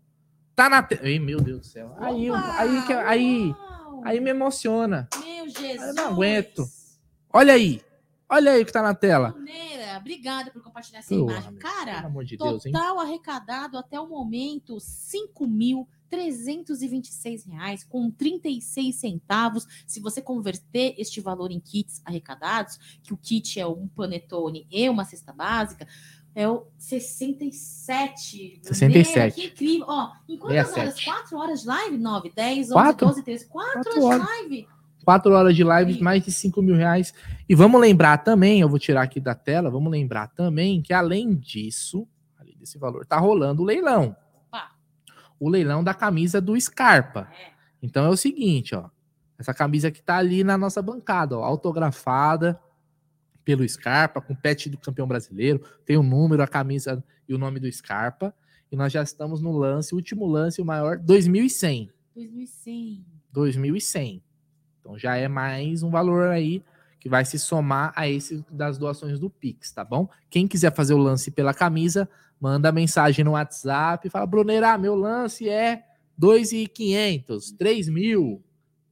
Tá 0.55 0.69
na 0.69 0.81
tela. 0.81 1.07
Ei, 1.07 1.19
meu 1.19 1.41
Deus 1.41 1.59
do 1.59 1.65
céu. 1.65 1.93
Aí, 1.99 2.29
aí, 2.29 2.93
aí, 3.05 3.49
Uau! 3.49 4.01
aí 4.05 4.19
me 4.21 4.29
emociona. 4.29 5.09
Meu 5.23 5.49
Jesus. 5.49 5.81
Eu 5.81 5.93
não 5.93 6.07
aguento. 6.07 6.65
Olha 7.31 7.53
aí. 7.53 7.81
Olha 8.35 8.51
aí 8.51 8.63
o 8.63 8.65
que 8.65 8.73
tá 8.73 8.81
na 8.81 8.93
tela. 8.93 9.31
Brunera, 9.31 9.97
obrigada 9.97 10.51
por 10.51 10.61
compartilhar 10.61 10.99
essa 10.99 11.15
Pô, 11.15 11.21
imagem. 11.21 11.55
Cara, 11.55 12.01
de 12.25 12.35
Deus? 12.35 12.63
Total 12.63 12.99
arrecadado 12.99 13.77
até 13.77 13.97
o 13.97 14.09
momento, 14.09 14.75
5.326 14.75 17.47
reais 17.49 17.85
com 17.85 18.11
36 18.11 18.93
centavos. 18.93 19.65
Se 19.87 20.01
você 20.01 20.21
converter 20.21 20.95
este 20.97 21.21
valor 21.21 21.49
em 21.49 21.61
kits 21.61 22.01
arrecadados, 22.03 22.77
que 23.01 23.13
o 23.13 23.17
kit 23.17 23.57
é 23.57 23.65
um 23.65 23.87
panetone 23.87 24.67
e 24.69 24.89
uma 24.89 25.05
cesta 25.05 25.31
básica, 25.31 25.87
é 26.35 26.45
o 26.49 26.67
67. 26.77 28.59
67. 28.61 29.17
Meu, 29.17 29.31
Que 29.31 29.45
incrível. 29.45 29.85
Ó, 29.87 30.11
em 30.27 30.37
quantas 30.37 30.67
67. 30.67 31.09
horas? 31.09 31.21
4 31.21 31.37
horas 31.37 31.61
de 31.61 31.67
live? 31.67 31.97
9, 31.97 32.33
10, 32.35 32.65
11, 32.67 32.73
Quatro? 32.73 33.07
12, 33.07 33.23
13. 33.23 33.45
4 33.47 33.73
Quatro 33.73 34.03
horas, 34.03 34.21
horas. 34.21 34.21
de 34.21 34.27
live. 34.41 34.67
Quatro 35.05 35.31
horas 35.33 35.55
de 35.55 35.63
live, 35.63 35.93
Sim. 35.93 36.01
mais 36.01 36.25
de 36.25 36.31
5 36.31 36.63
mil 36.63 36.75
reais. 36.75 37.13
E 37.47 37.53
vamos 37.53 37.79
lembrar 37.79 38.17
também, 38.17 38.59
eu 38.59 38.67
vou 38.67 38.79
tirar 38.79 39.03
aqui 39.03 39.19
da 39.19 39.35
tela, 39.35 39.69
vamos 39.69 39.91
lembrar 39.91 40.29
também 40.29 40.81
que 40.81 40.91
além 40.91 41.35
disso, 41.35 42.07
além 42.39 42.57
desse 42.57 42.79
valor, 42.79 43.05
tá 43.05 43.17
rolando 43.19 43.61
o 43.61 43.65
leilão. 43.65 44.17
Opa. 44.47 44.71
O 45.39 45.47
leilão 45.47 45.83
da 45.83 45.93
camisa 45.93 46.41
do 46.41 46.59
Scarpa. 46.59 47.29
É. 47.39 47.51
Então 47.83 48.03
é 48.03 48.09
o 48.09 48.17
seguinte, 48.17 48.75
ó. 48.75 48.89
Essa 49.37 49.53
camisa 49.53 49.91
que 49.91 50.01
tá 50.01 50.17
ali 50.17 50.43
na 50.43 50.57
nossa 50.57 50.81
bancada, 50.81 51.37
ó, 51.37 51.43
autografada 51.43 52.59
pelo 53.43 53.67
Scarpa, 53.67 54.19
com 54.19 54.33
o 54.33 54.35
pet 54.35 54.71
do 54.71 54.77
campeão 54.79 55.07
brasileiro, 55.07 55.61
tem 55.85 55.97
o 55.97 56.03
número, 56.03 56.41
a 56.41 56.47
camisa 56.47 57.03
e 57.29 57.33
o 57.35 57.37
nome 57.37 57.59
do 57.59 57.71
Scarpa. 57.71 58.33
E 58.71 58.75
nós 58.75 58.91
já 58.91 59.03
estamos 59.03 59.39
no 59.39 59.51
lance, 59.51 59.93
o 59.93 59.97
último 59.97 60.25
lance, 60.25 60.59
o 60.59 60.65
maior, 60.65 60.97
2100. 60.97 61.91
2100. 62.15 63.05
2100. 63.31 64.23
Então 64.85 64.99
já 64.99 65.17
é 65.17 65.27
mais 65.27 65.81
um 65.81 65.89
valor 65.89 66.27
aí 66.27 66.63
que 66.99 67.09
vai 67.09 67.25
se 67.25 67.39
somar 67.39 67.91
a 67.95 68.07
esse 68.07 68.45
das 68.51 68.77
doações 68.77 69.19
do 69.19 69.31
Pix, 69.31 69.71
tá 69.71 69.83
bom? 69.83 70.07
Quem 70.29 70.47
quiser 70.47 70.71
fazer 70.75 70.93
o 70.93 70.99
lance 70.99 71.31
pela 71.31 71.55
camisa, 71.55 72.07
manda 72.39 72.71
mensagem 72.71 73.25
no 73.25 73.31
WhatsApp, 73.31 74.07
fala, 74.11 74.27
Brunerá, 74.27 74.77
meu 74.77 74.93
lance 74.93 75.49
é 75.49 75.83
2.500, 76.21 77.57
3 77.57 77.89
mil. 77.89 78.43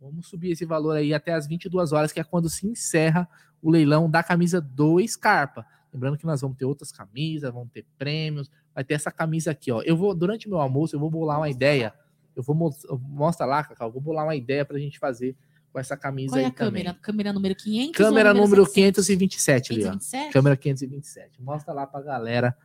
Vamos 0.02 0.28
subir 0.28 0.54
esse 0.54 0.66
valor 0.66 0.98
aí 0.98 1.14
até 1.14 1.32
as 1.32 1.46
22 1.46 1.92
horas, 1.92 2.12
que 2.12 2.20
é 2.20 2.24
quando 2.24 2.50
se 2.50 2.66
encerra 2.66 3.30
o 3.62 3.70
leilão 3.70 4.10
da 4.10 4.24
camisa 4.24 4.60
do 4.60 5.00
Scarpa. 5.08 5.64
Lembrando 5.94 6.18
que 6.18 6.26
nós 6.26 6.42
vamos 6.42 6.58
ter 6.58 6.66
outras 6.66 6.92
camisas, 6.92 7.54
vamos 7.54 7.70
ter 7.72 7.86
prêmios, 8.00 8.50
vai 8.74 8.84
ter 8.84 8.96
essa 8.96 9.12
camisa 9.12 9.52
aqui, 9.52 9.72
ó. 9.72 9.84
Eu 9.84 9.96
vou, 9.96 10.16
durante 10.16 10.50
meu 10.50 10.60
almoço, 10.60 10.96
eu 10.96 11.00
vou 11.00 11.12
bolar 11.12 11.38
uma 11.38 11.52
ideia. 11.52 11.94
Eu 12.36 12.42
vou 12.42 12.56
mostra 13.00 13.46
lá, 13.46 13.64
Cacau, 13.64 13.90
eu 13.90 13.94
vou 13.94 14.02
bolar 14.02 14.26
uma 14.26 14.36
ideia 14.36 14.66
pra 14.66 14.80
gente 14.80 14.98
fazer 14.98 15.36
com 15.74 15.80
essa 15.80 15.98
camisa 15.98 16.34
Qual 16.36 16.40
é 16.40 16.44
aí 16.44 16.50
a 16.50 16.54
câmera? 16.54 16.90
também. 16.92 17.02
Câmera 17.02 17.34
número 17.34 17.56
500 17.56 17.98
Câmera 17.98 18.34
número 18.34 18.66
527 18.72 19.74
ali, 19.74 19.82
ó. 19.82 19.90
527? 19.90 20.32
Câmera 20.32 20.56
527. 20.56 21.42
Mostra 21.42 21.74
lá 21.74 21.88
pra 21.88 22.00
galera, 22.00 22.56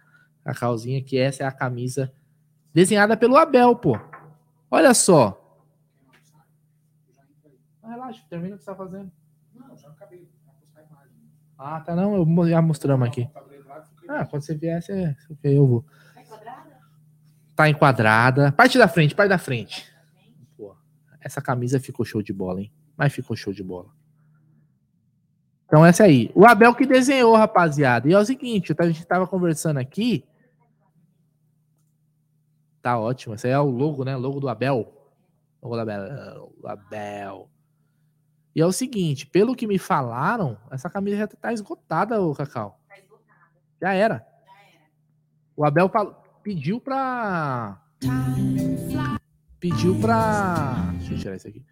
Cacauzinha, 0.45 1.03
que 1.03 1.17
essa 1.17 1.43
é 1.43 1.47
a 1.47 1.51
camisa 1.51 2.12
desenhada 2.73 3.17
pelo 3.17 3.39
Abel, 3.39 3.75
pô. 3.75 3.99
Olha 4.70 4.93
só. 4.93 5.43
Ah, 7.83 7.89
relaxa, 7.89 8.23
termina 8.28 8.57
o 8.57 8.59
que 8.59 8.65
você 8.65 8.70
tá 8.70 8.77
fazendo. 8.77 9.11
Não, 9.55 9.75
já 9.75 9.89
acabei. 9.89 10.28
Ah, 11.57 11.81
tá 11.81 11.97
não, 11.97 12.15
eu 12.15 12.49
já 12.49 12.61
mostramos 12.61 13.09
aqui. 13.09 13.28
Ah, 14.07 14.27
quando 14.27 14.43
você 14.43 14.55
vier, 14.55 14.81
você, 14.83 15.17
eu 15.43 15.67
vou. 15.67 15.85
Tá 17.57 17.69
enquadrada. 17.69 18.53
Parte 18.53 18.78
da 18.78 18.87
frente, 18.87 19.15
parte 19.15 19.31
da 19.31 19.39
frente. 19.39 19.91
Pô, 20.57 20.77
essa 21.20 21.41
camisa 21.41 21.81
ficou 21.81 22.05
show 22.07 22.23
de 22.23 22.33
bola, 22.33 22.61
hein? 22.61 22.73
Mas 22.99 23.12
ficou 23.12 23.36
show 23.36 23.52
de 23.52 23.62
bola. 23.62 23.91
Então, 25.67 25.86
essa 25.86 26.02
aí. 26.02 26.33
O 26.35 26.44
Abel 26.44 26.75
que 26.75 26.85
desenhou, 26.85 27.36
rapaziada. 27.36 28.09
E 28.09 28.12
é 28.12 28.18
o 28.18 28.25
seguinte, 28.25 28.75
a 28.77 28.86
gente 28.86 29.07
tava 29.07 29.27
conversando 29.27 29.77
aqui. 29.77 30.25
Tá 32.83 32.99
ótimo. 32.99 33.35
Esse 33.35 33.47
aí 33.47 33.52
é 33.52 33.59
o 33.60 33.70
logo, 33.70 34.05
né? 34.05 34.17
Logo 34.17 34.41
do 34.41 34.49
Abel. 34.49 34.93
Logo 35.62 35.77
do 35.77 35.81
Abel. 35.81 36.52
Abel. 36.65 37.51
E 38.57 38.60
é 38.60 38.67
o 38.67 38.73
seguinte, 38.73 39.27
pelo 39.27 39.55
que 39.55 39.67
me 39.67 39.78
falaram, 39.78 40.59
essa 40.70 40.91
camisa 40.91 41.18
já 41.18 41.28
tá 41.28 41.52
esgotada, 41.52 42.20
o 42.20 42.35
Cacau. 42.35 42.81
Já 43.81 43.93
era. 43.93 44.27
O 45.55 45.65
Abel 45.65 45.89
pediu 46.43 46.81
pra. 46.81 47.81
Pediu 49.60 50.01
pra. 50.01 50.93
Deixa 50.99 51.15
eu 51.15 51.18
tirar 51.18 51.36
isso 51.36 51.49
aqui. 51.49 51.65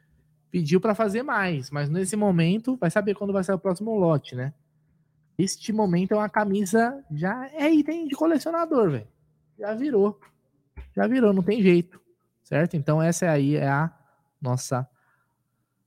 Pediu 0.56 0.80
pra 0.80 0.94
fazer 0.94 1.22
mais, 1.22 1.70
mas 1.70 1.90
nesse 1.90 2.16
momento, 2.16 2.78
vai 2.78 2.90
saber 2.90 3.14
quando 3.14 3.30
vai 3.30 3.44
sair 3.44 3.56
o 3.56 3.58
próximo 3.58 3.94
lote, 3.94 4.34
né? 4.34 4.54
Este 5.36 5.70
momento 5.70 6.12
é 6.12 6.16
uma 6.16 6.30
camisa 6.30 7.04
já 7.10 7.46
é 7.52 7.70
item 7.70 8.08
de 8.08 8.14
colecionador, 8.14 8.90
velho. 8.90 9.06
Já 9.58 9.74
virou. 9.74 10.18
Já 10.96 11.06
virou, 11.06 11.34
não 11.34 11.42
tem 11.42 11.60
jeito. 11.60 12.00
Certo? 12.42 12.74
Então 12.74 13.02
essa 13.02 13.30
aí 13.30 13.56
é 13.56 13.68
a 13.68 13.92
nossa 14.40 14.88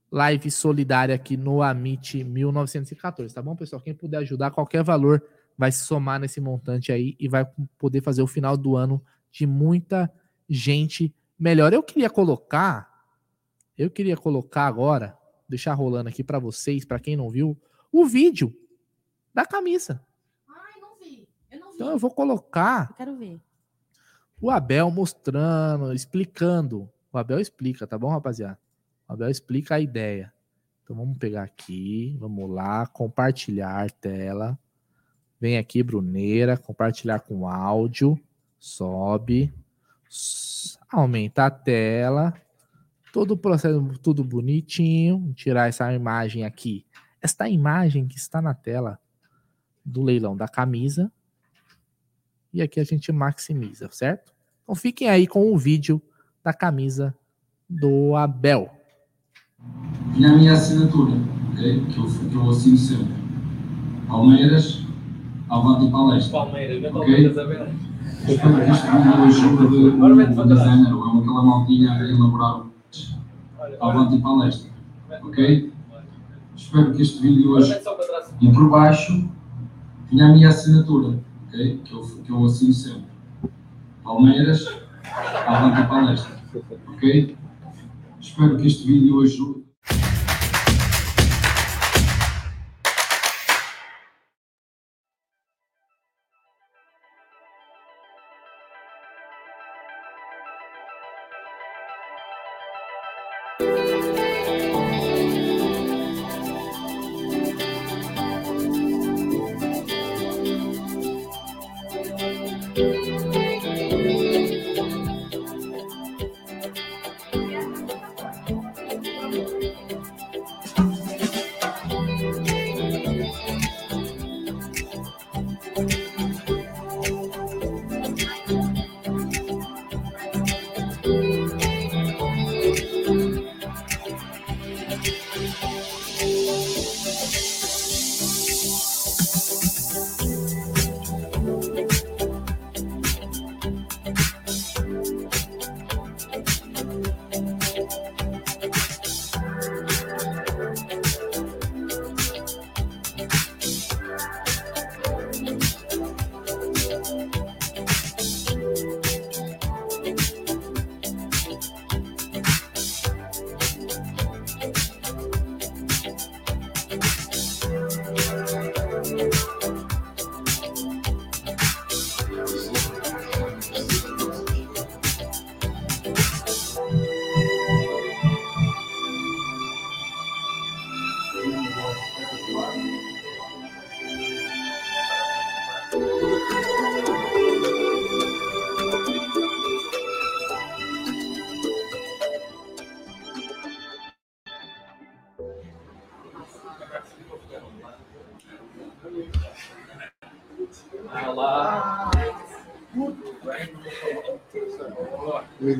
live 0.08 0.48
solidária 0.52 1.16
aqui 1.16 1.36
no 1.36 1.64
Amit 1.64 2.22
1914, 2.22 3.34
tá 3.34 3.42
bom, 3.42 3.56
pessoal? 3.56 3.82
Quem 3.82 3.92
puder 3.92 4.18
ajudar, 4.18 4.52
qualquer 4.52 4.84
valor 4.84 5.20
vai 5.58 5.72
se 5.72 5.80
somar 5.80 6.20
nesse 6.20 6.40
montante 6.40 6.92
aí 6.92 7.16
e 7.18 7.26
vai 7.26 7.44
poder 7.76 8.04
fazer 8.04 8.22
o 8.22 8.26
final 8.28 8.56
do 8.56 8.76
ano 8.76 9.04
de 9.32 9.48
muita 9.48 10.08
gente 10.48 11.12
melhor. 11.36 11.72
Eu 11.72 11.82
queria 11.82 12.08
colocar, 12.08 12.89
eu 13.82 13.90
queria 13.90 14.16
colocar 14.16 14.66
agora, 14.66 15.16
deixar 15.48 15.74
rolando 15.74 16.08
aqui 16.08 16.22
para 16.22 16.38
vocês, 16.38 16.84
para 16.84 17.00
quem 17.00 17.16
não 17.16 17.30
viu, 17.30 17.56
o 17.92 18.04
vídeo 18.04 18.54
da 19.34 19.44
camisa. 19.46 20.04
Ai, 20.48 20.80
não 20.80 20.96
vi. 20.98 21.28
Eu 21.50 21.60
não 21.60 21.68
vi. 21.70 21.74
Então 21.76 21.90
eu 21.90 21.98
vou 21.98 22.10
colocar 22.10 22.88
Eu 22.90 22.96
quero 22.96 23.16
ver. 23.16 23.40
o 24.40 24.50
Abel 24.50 24.90
mostrando, 24.90 25.92
explicando. 25.92 26.90
O 27.12 27.18
Abel 27.18 27.40
explica, 27.40 27.86
tá 27.86 27.98
bom, 27.98 28.08
rapaziada? 28.08 28.58
O 29.08 29.12
Abel 29.12 29.30
explica 29.30 29.76
a 29.76 29.80
ideia. 29.80 30.32
Então 30.82 30.94
vamos 30.96 31.18
pegar 31.18 31.42
aqui, 31.42 32.16
vamos 32.18 32.50
lá, 32.50 32.86
compartilhar 32.86 33.90
tela. 33.92 34.58
Vem 35.40 35.56
aqui, 35.56 35.82
Bruneira, 35.82 36.56
compartilhar 36.58 37.20
com 37.20 37.48
áudio. 37.48 38.20
Sobe. 38.58 39.52
Aumenta 40.90 41.46
a 41.46 41.50
tela. 41.50 42.34
Todo 43.12 43.32
o 43.32 43.36
processo, 43.36 43.82
tudo 44.02 44.22
bonitinho. 44.22 45.32
Tirar 45.34 45.68
essa 45.68 45.92
imagem 45.92 46.44
aqui. 46.44 46.84
Esta 47.20 47.48
imagem 47.48 48.06
que 48.06 48.16
está 48.16 48.40
na 48.40 48.54
tela 48.54 48.98
do 49.84 50.02
leilão 50.02 50.36
da 50.36 50.48
camisa. 50.48 51.10
E 52.52 52.62
aqui 52.62 52.80
a 52.80 52.84
gente 52.84 53.12
maximiza, 53.12 53.88
certo? 53.90 54.32
Então 54.62 54.74
fiquem 54.74 55.08
aí 55.08 55.26
com 55.26 55.52
o 55.52 55.58
vídeo 55.58 56.00
da 56.42 56.52
camisa 56.52 57.14
do 57.68 58.16
Abel. 58.16 58.70
Tinha 60.14 60.30
a 60.30 60.36
minha 60.36 60.52
assinatura, 60.52 61.12
ok? 61.52 61.86
Que 61.86 61.98
eu, 61.98 62.30
que 62.30 62.34
eu 62.34 62.50
assino 62.50 62.76
sempre. 62.76 63.14
Palmeiras, 64.08 64.84
Avante 65.48 65.86
e 65.86 65.90
Palestra. 65.90 66.30
Palmeiras, 66.32 66.92
Ok? 66.94 67.26
Espero 68.28 68.64
que 68.64 68.70
isto 68.70 68.92
me 68.92 69.24
ajude 69.24 69.64
o 69.64 70.44
designer, 70.46 70.94
ou 70.94 71.20
aquela 71.20 71.42
maltinha 71.42 71.92
a 71.92 72.08
elaborar 72.08 72.69
Avante 73.80 74.16
e 74.16 74.20
Palestra. 74.20 74.70
Ok? 75.22 75.72
Espero 76.56 76.92
que 76.92 77.02
este 77.02 77.20
vídeo 77.22 77.52
hoje. 77.52 77.80
E 78.40 78.52
por 78.52 78.70
baixo 78.70 79.30
tinha 80.08 80.26
a 80.26 80.32
minha 80.32 80.48
assinatura, 80.48 81.18
ok? 81.46 81.78
Que 81.84 81.92
eu, 81.92 82.00
que 82.24 82.30
eu 82.30 82.44
assino 82.44 82.72
sempre. 82.72 83.10
Palmeiras, 84.02 84.66
Avante 85.46 85.80
e 85.80 85.86
Palestra. 85.86 86.36
Ok? 86.88 87.36
Espero 88.20 88.56
que 88.56 88.66
este 88.66 88.86
vídeo 88.86 89.20
ajude. 89.20 89.69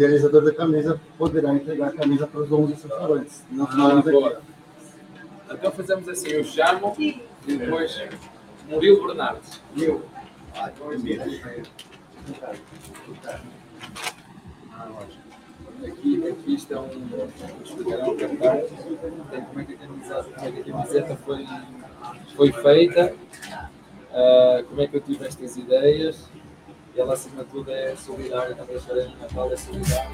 Idealizador 0.01 0.43
da 0.43 0.55
camisa 0.55 1.01
poderá 1.19 1.53
entregar 1.55 1.89
a 1.89 1.93
camisa 1.93 2.27
para 2.27 2.41
os 2.41 2.51
11 2.51 2.73
assessorantes. 2.73 3.45
Ah, 3.59 4.03
então 5.53 5.73
fazemos 5.73 6.09
assim, 6.09 6.29
eu 6.29 6.45
chamo 6.45 6.95
e 6.99 7.23
depois 7.47 8.01
Murilo 8.67 9.07
Bernardo. 9.07 9.43
Eu. 9.77 10.03
Aqui, 15.83 16.29
aqui 16.29 16.55
estão 16.55 16.91
explicarão 17.65 18.11
o 18.11 18.17
cartão, 18.17 18.62
como 19.49 19.61
é 19.61 19.65
que 19.65 19.75
a 19.75 19.77
camiseta, 19.77 20.25
como 20.25 20.47
é 20.47 20.53
que 20.53 20.61
a 20.61 20.73
camiseta 20.73 21.17
foi, 21.17 21.47
foi 22.37 22.53
feita, 22.53 23.15
uh, 24.11 24.65
como 24.65 24.81
é 24.81 24.87
que 24.87 24.97
eu 24.97 25.01
tive 25.01 25.27
estas 25.27 25.57
ideias, 25.57 26.29
e 27.01 27.03
ela 27.03 27.15
acima 27.15 27.43
de 27.43 27.51
tudo 27.51 27.70
é 27.70 27.97
solidária, 27.97 28.55
também 28.55 28.77
a 28.77 28.81
de 28.81 29.17
Natal 29.17 29.51
é 29.51 29.57
solidária. 29.57 30.11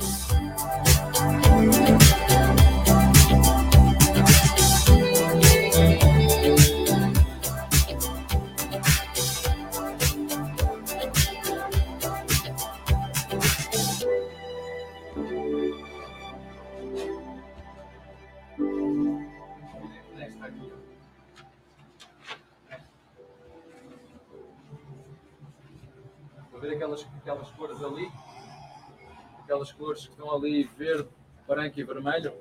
Aquelas 29.47 29.73
cores 29.73 30.05
que 30.05 30.11
estão 30.11 30.35
ali, 30.35 30.65
verde, 30.77 31.09
branco 31.47 31.79
e 31.79 31.85
vermelho. 31.85 32.33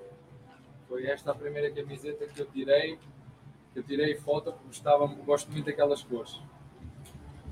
Foi 0.89 1.05
esta 1.05 1.31
a 1.31 1.35
primeira 1.35 1.71
camiseta 1.71 2.25
que 2.25 2.41
eu 2.41 2.47
tirei, 2.47 2.97
que 3.71 3.79
eu 3.79 3.83
tirei 3.83 4.15
foto 4.15 4.51
porque 4.51 4.67
gostava, 4.67 5.05
gosto 5.05 5.51
muito 5.51 5.65
daquelas 5.65 6.01
cores. 6.03 6.39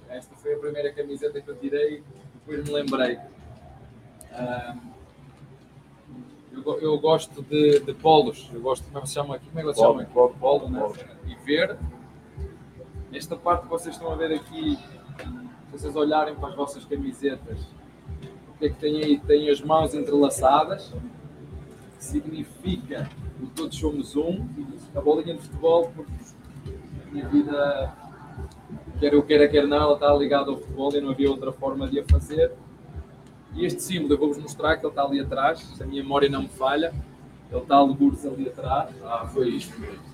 Esta 0.10 0.36
foi 0.36 0.56
a 0.56 0.60
primeira 0.60 0.92
camiseta 0.92 1.40
que 1.40 1.50
eu 1.50 1.56
tirei, 1.56 2.04
depois 2.34 2.68
me 2.68 2.74
lembrei. 2.74 3.20
Um, 4.34 4.94
eu, 6.52 6.80
eu, 6.80 7.00
gosto 7.00 7.42
de, 7.44 7.80
de, 7.80 7.94
polos, 7.94 8.50
eu 8.54 8.62
gosto, 8.62 8.86
como 8.86 9.00
é 9.00 9.02
que 9.02 9.08
se 9.08 9.14
chama 9.14 9.36
aqui? 9.36 9.48
Como 9.48 9.60
é 9.60 9.64
que 9.64 9.74
se 9.74 9.80
chama 9.80 10.02
aqui? 10.02 10.14
Polo, 10.14 10.36
polo, 10.40 10.70
né? 10.70 10.82
E 11.28 11.36
verde. 11.36 11.80
Esta 13.12 13.36
parte 13.36 13.64
que 13.64 13.70
vocês 13.70 13.96
estão 13.96 14.12
a 14.12 14.16
ver 14.16 14.34
aqui 14.34 14.78
vocês 15.72 15.96
olharem 15.96 16.36
para 16.36 16.50
as 16.50 16.56
vossas 16.56 16.86
camisetas, 16.86 17.60
que 18.58 18.66
é 18.66 18.70
que 18.70 18.76
tem 18.76 19.04
aí? 19.04 19.20
Tem 19.20 19.50
as 19.50 19.62
mãos 19.62 19.94
entrelaçadas, 19.94 20.94
que 21.98 22.04
significa 22.04 23.10
que 23.40 23.46
todos 23.56 23.78
somos 23.78 24.16
um, 24.16 24.48
a 24.96 25.02
bolinha 25.02 25.36
de 25.36 25.42
futebol, 25.42 25.92
porque 25.96 26.12
a 27.08 27.12
minha 27.12 27.28
vida, 27.28 27.94
quer 29.00 29.14
eu 29.14 29.24
queira, 29.24 29.48
quer 29.48 29.68
não, 29.68 29.78
ela 29.78 29.94
está 29.94 30.14
ligada 30.14 30.52
ao 30.52 30.58
futebol 30.58 30.94
e 30.94 31.02
não 31.02 31.12
havia 31.12 31.30
outra 31.30 31.52
forma 31.52 31.88
de 31.88 32.00
a 32.00 32.06
fazer. 32.06 32.52
E 33.56 33.66
este 33.66 33.84
símbolo 33.84 34.14
eu 34.14 34.18
vou-vos 34.18 34.38
mostrar 34.38 34.78
que 34.78 34.86
ele 34.86 34.92
está 34.92 35.04
ali 35.04 35.20
atrás, 35.20 35.60
se 35.60 35.84
a 35.84 35.86
minha 35.86 36.02
memória 36.02 36.30
não 36.30 36.44
me 36.44 36.50
falha, 36.50 36.94
ele 37.52 37.62
está 37.62 37.76
algures 37.76 38.26
ali 38.26 38.48
atrás. 38.48 38.90
Ah, 39.04 39.28
foi 39.32 39.50
isto 39.50 39.80
mesmo. 39.80 40.14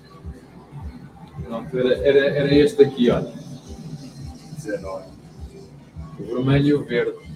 Era, 1.72 1.94
era, 2.06 2.18
era 2.18 2.54
este 2.54 2.82
aqui, 2.82 3.10
olha. 3.10 3.32
19 4.56 5.20
o 6.20 6.34
vermelho 6.34 6.66
e 6.66 6.74
o 6.74 6.84
verde. 6.84 7.29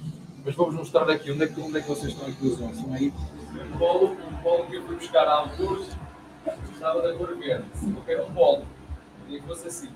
Mas 0.45 0.55
vou-vos 0.55 0.75
mostrar 0.75 1.09
aqui 1.09 1.33
onde 1.33 1.45
é, 1.45 1.47
que, 1.47 1.59
onde 1.59 1.79
é 1.79 1.81
que 1.81 1.89
vocês 1.89 2.13
estão 2.13 2.29
aqui 2.29 2.47
os 2.47 2.53
Estão 2.53 2.93
aí 2.93 3.13
um 3.55 3.79
polo, 3.79 4.13
um 4.13 4.43
polo 4.43 4.65
que 4.67 4.77
eu 4.77 4.83
fui 4.83 4.97
buscar 4.97 5.27
há 5.27 5.39
alguns, 5.39 5.89
estava 6.73 7.01
da 7.01 7.15
cor 7.15 7.35
verde. 7.39 7.65
Quero 8.05 8.27
um 8.27 8.33
polo. 8.33 8.63
Queria 9.25 9.41
que 9.41 9.47
fosse 9.47 9.69
assim. 9.69 9.89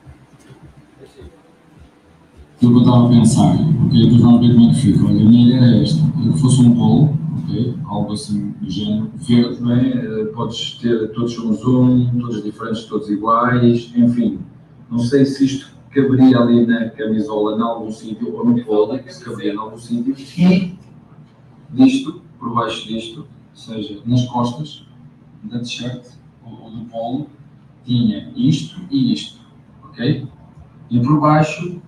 Deixa 0.98 1.20
aí. 1.20 1.30
Eu 2.62 2.78
estava 2.78 3.06
a 3.06 3.08
pensar, 3.10 3.54
ok? 3.86 4.02
Depois 4.02 4.22
vamos 4.22 4.40
ver 4.40 4.54
como 4.54 4.70
é 4.70 4.74
que 4.74 4.80
fica. 4.80 5.04
A 5.04 5.12
minha 5.12 5.48
ideia 5.48 5.70
era 5.70 5.82
esta: 5.82 6.00
que 6.00 6.40
fosse 6.40 6.62
um 6.62 6.74
polo, 6.74 7.18
ok? 7.42 7.78
Algo 7.84 8.12
assim 8.14 8.50
do 8.52 8.70
género. 8.70 9.10
Verde, 9.16 9.60
não 9.60 9.72
é? 9.72 9.86
Eh, 9.86 10.24
podes 10.34 10.78
ter, 10.78 11.12
todos 11.12 11.34
somos 11.34 11.62
um, 11.66 12.18
todos 12.18 12.42
diferentes, 12.42 12.84
todos 12.84 13.10
iguais, 13.10 13.92
enfim. 13.94 14.40
Não 14.90 14.98
sei 14.98 15.26
se 15.26 15.44
isto 15.44 15.77
caberia 15.90 16.38
ali 16.38 16.66
na 16.66 16.90
camisola 16.90 17.56
em 17.56 17.62
algum 17.62 17.90
sítio, 17.90 18.34
ou 18.36 18.44
no 18.44 18.64
polo, 18.64 18.98
se 19.06 19.24
caberia 19.24 19.54
em 19.54 19.56
algum 19.56 19.78
sítio, 19.78 20.14
e 20.38 20.78
disto, 21.70 22.22
por 22.38 22.54
baixo 22.54 22.86
disto, 22.86 23.20
ou 23.20 23.56
seja, 23.56 24.00
nas 24.04 24.24
costas 24.26 24.86
da 25.44 25.58
t-shirt 25.58 26.04
ou 26.44 26.70
do 26.70 26.84
polo, 26.86 27.30
tinha 27.84 28.32
isto 28.36 28.80
e 28.90 29.12
isto, 29.12 29.40
ok? 29.84 30.26
E 30.90 31.00
por 31.00 31.20
baixo 31.20 31.80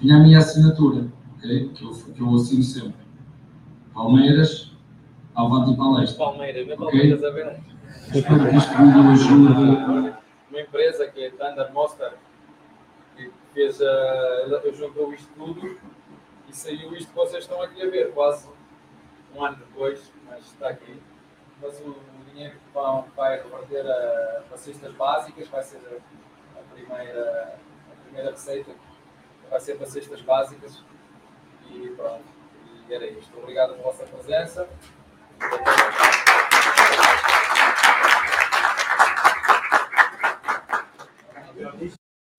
tinha 0.00 0.16
a 0.16 0.20
minha 0.20 0.38
assinatura, 0.38 1.08
ok? 1.36 1.68
Que 1.74 1.84
eu, 1.84 1.92
que 1.92 2.20
eu 2.20 2.34
assino 2.34 2.62
sempre. 2.62 3.06
Palmeiras, 3.94 4.72
Avante 5.34 5.72
e 5.72 5.76
Palestra. 5.76 6.24
Palmeiras, 6.24 6.66
não 6.66 6.74
é 6.74 6.76
Palmeiras 6.76 7.24
a 7.24 7.30
ver. 7.30 7.60
Espero 8.14 8.48
que 8.48 8.56
isto 8.56 8.82
me 8.82 9.12
ajude. 9.12 10.14
Uma 10.50 10.60
empresa 10.60 11.06
que 11.08 11.24
é 11.24 11.30
Thunder 11.30 11.72
Monster 11.72 12.12
fez 13.52 13.80
a, 13.80 13.84
eu 14.64 14.74
juntou 14.74 15.12
isto 15.12 15.32
tudo 15.34 15.78
e 16.48 16.54
saiu 16.54 16.94
isto 16.96 17.08
que 17.08 17.16
vocês 17.16 17.44
estão 17.44 17.60
aqui 17.62 17.82
a 17.82 17.90
ver, 17.90 18.12
quase 18.12 18.48
um 19.34 19.44
ano 19.44 19.56
depois, 19.56 20.12
mas 20.26 20.46
está 20.46 20.68
aqui. 20.68 21.00
Mas 21.60 21.80
o, 21.80 21.94
dinheiro 22.38 22.54
que 22.54 22.72
vão, 22.72 23.04
vai 23.16 23.36
reverter 23.36 23.84
a, 23.86 24.42
para 24.48 24.56
cestas 24.56 24.94
básicas 24.94 25.48
vai 25.48 25.62
ser 25.62 25.78
a, 25.78 26.60
a, 26.60 26.62
primeira, 26.72 27.58
a 27.90 28.04
primeira 28.04 28.30
receita, 28.30 28.72
vai 29.50 29.60
ser 29.60 29.76
para 29.76 29.86
cestas 29.86 30.20
básicas 30.22 30.82
e 31.68 31.88
pronto. 31.96 32.24
E 32.88 32.94
era 32.94 33.06
isto. 33.06 33.36
Obrigado 33.36 33.72
pela 33.72 33.82
vossa 33.82 34.04
presença. 34.04 34.68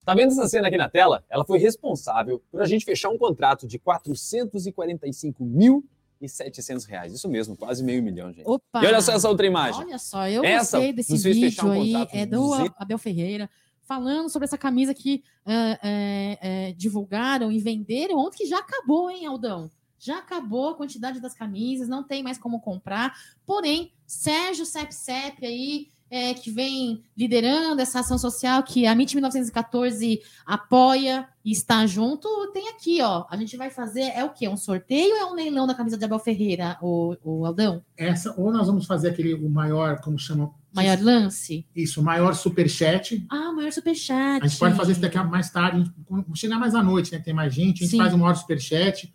Tá 0.09 0.15
vendo 0.15 0.31
essa 0.31 0.47
cena 0.47 0.69
aqui 0.69 0.77
na 0.77 0.89
tela? 0.89 1.23
Ela 1.29 1.45
foi 1.45 1.59
responsável 1.59 2.41
por 2.51 2.59
a 2.63 2.65
gente 2.65 2.83
fechar 2.83 3.09
um 3.09 3.17
contrato 3.17 3.67
de 3.67 3.77
445 3.77 5.45
mil 5.45 5.85
e 6.19 6.27
700 6.27 6.83
reais. 6.85 7.13
Isso 7.13 7.29
mesmo, 7.29 7.55
quase 7.55 7.83
meio 7.83 8.01
milhão, 8.01 8.33
gente. 8.33 8.49
Opa! 8.49 8.83
E 8.83 8.87
olha 8.87 9.01
só 9.01 9.11
essa 9.11 9.29
outra 9.29 9.45
imagem. 9.45 9.85
Olha 9.85 9.99
só, 9.99 10.27
eu 10.27 10.43
essa 10.43 10.77
gostei 10.77 10.93
desse 10.93 11.15
vídeo 11.15 11.63
um 11.63 11.71
aí. 11.71 11.93
É 12.11 12.25
do 12.25 12.51
Abel 12.75 12.97
Ferreira, 12.97 13.47
falando 13.83 14.29
sobre 14.29 14.47
essa 14.47 14.57
camisa 14.57 14.95
que 14.95 15.23
uh, 15.45 15.51
uh, 15.51 16.71
uh, 16.71 16.73
divulgaram 16.75 17.51
e 17.51 17.59
venderam 17.59 18.17
ontem, 18.17 18.39
que 18.39 18.45
já 18.47 18.57
acabou, 18.57 19.11
hein, 19.11 19.27
Aldão? 19.27 19.69
Já 19.99 20.17
acabou 20.17 20.69
a 20.69 20.75
quantidade 20.75 21.19
das 21.19 21.35
camisas, 21.35 21.87
não 21.87 22.01
tem 22.03 22.23
mais 22.23 22.39
como 22.39 22.59
comprar. 22.61 23.15
Porém, 23.45 23.93
Sérgio 24.07 24.65
Sep 24.65 24.91
Sep 24.91 25.45
aí 25.45 25.89
é, 26.09 26.33
que 26.33 26.49
vem 26.49 27.03
liderando 27.15 27.81
essa 27.81 27.99
ação 27.99 28.17
social 28.17 28.63
que 28.63 28.85
a 28.85 28.93
MIT 28.93 29.15
1914 29.15 30.21
apoia 30.45 31.27
e 31.45 31.51
está 31.51 31.85
junto, 31.85 32.27
tem 32.51 32.69
aqui, 32.69 33.01
ó. 33.01 33.25
A 33.29 33.37
gente 33.37 33.55
vai 33.55 33.69
fazer, 33.69 34.01
é 34.01 34.23
o 34.23 34.29
quê? 34.29 34.47
Um 34.47 34.57
sorteio 34.57 35.15
ou 35.15 35.17
é 35.17 35.25
um 35.25 35.33
leilão 35.33 35.67
da 35.67 35.75
camisa 35.75 35.97
de 35.97 36.05
Abel 36.05 36.19
Ferreira, 36.19 36.77
o, 36.81 37.15
o 37.23 37.45
Aldão? 37.45 37.83
Essa, 37.95 38.33
ou 38.37 38.51
nós 38.51 38.67
vamos 38.67 38.85
fazer 38.85 39.09
aquele, 39.09 39.33
o 39.33 39.49
maior, 39.49 40.01
como 40.01 40.17
chama? 40.17 40.51
Maior 40.73 40.99
lance? 41.01 41.65
Isso, 41.75 41.99
o 42.01 42.03
maior 42.03 42.33
superchat. 42.33 43.25
Ah, 43.29 43.49
o 43.49 43.55
maior 43.55 43.71
superchat. 43.71 44.43
A 44.43 44.47
gente 44.47 44.59
pode 44.59 44.75
fazer 44.75 44.91
isso 44.91 45.01
daqui 45.01 45.17
mais 45.23 45.49
tarde, 45.49 45.91
chegar 46.35 46.59
mais 46.59 46.75
à 46.75 46.83
noite, 46.83 47.11
né? 47.11 47.19
Tem 47.19 47.33
mais 47.33 47.53
gente, 47.53 47.83
a 47.83 47.85
gente 47.85 47.91
Sim. 47.91 47.97
faz 47.97 48.13
o 48.13 48.17
maior 48.17 48.35
superchat. 48.35 49.11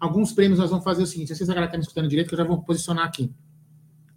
Alguns 0.00 0.32
prêmios 0.32 0.58
nós 0.58 0.70
vamos 0.70 0.84
fazer 0.84 1.02
o 1.02 1.06
seguinte, 1.06 1.34
vocês 1.34 1.48
agora 1.48 1.66
estão 1.66 1.78
me 1.78 1.82
escutando 1.82 2.08
direito, 2.08 2.28
que 2.28 2.34
eu 2.34 2.38
já 2.38 2.44
vou 2.44 2.62
posicionar 2.62 3.06
aqui. 3.06 3.30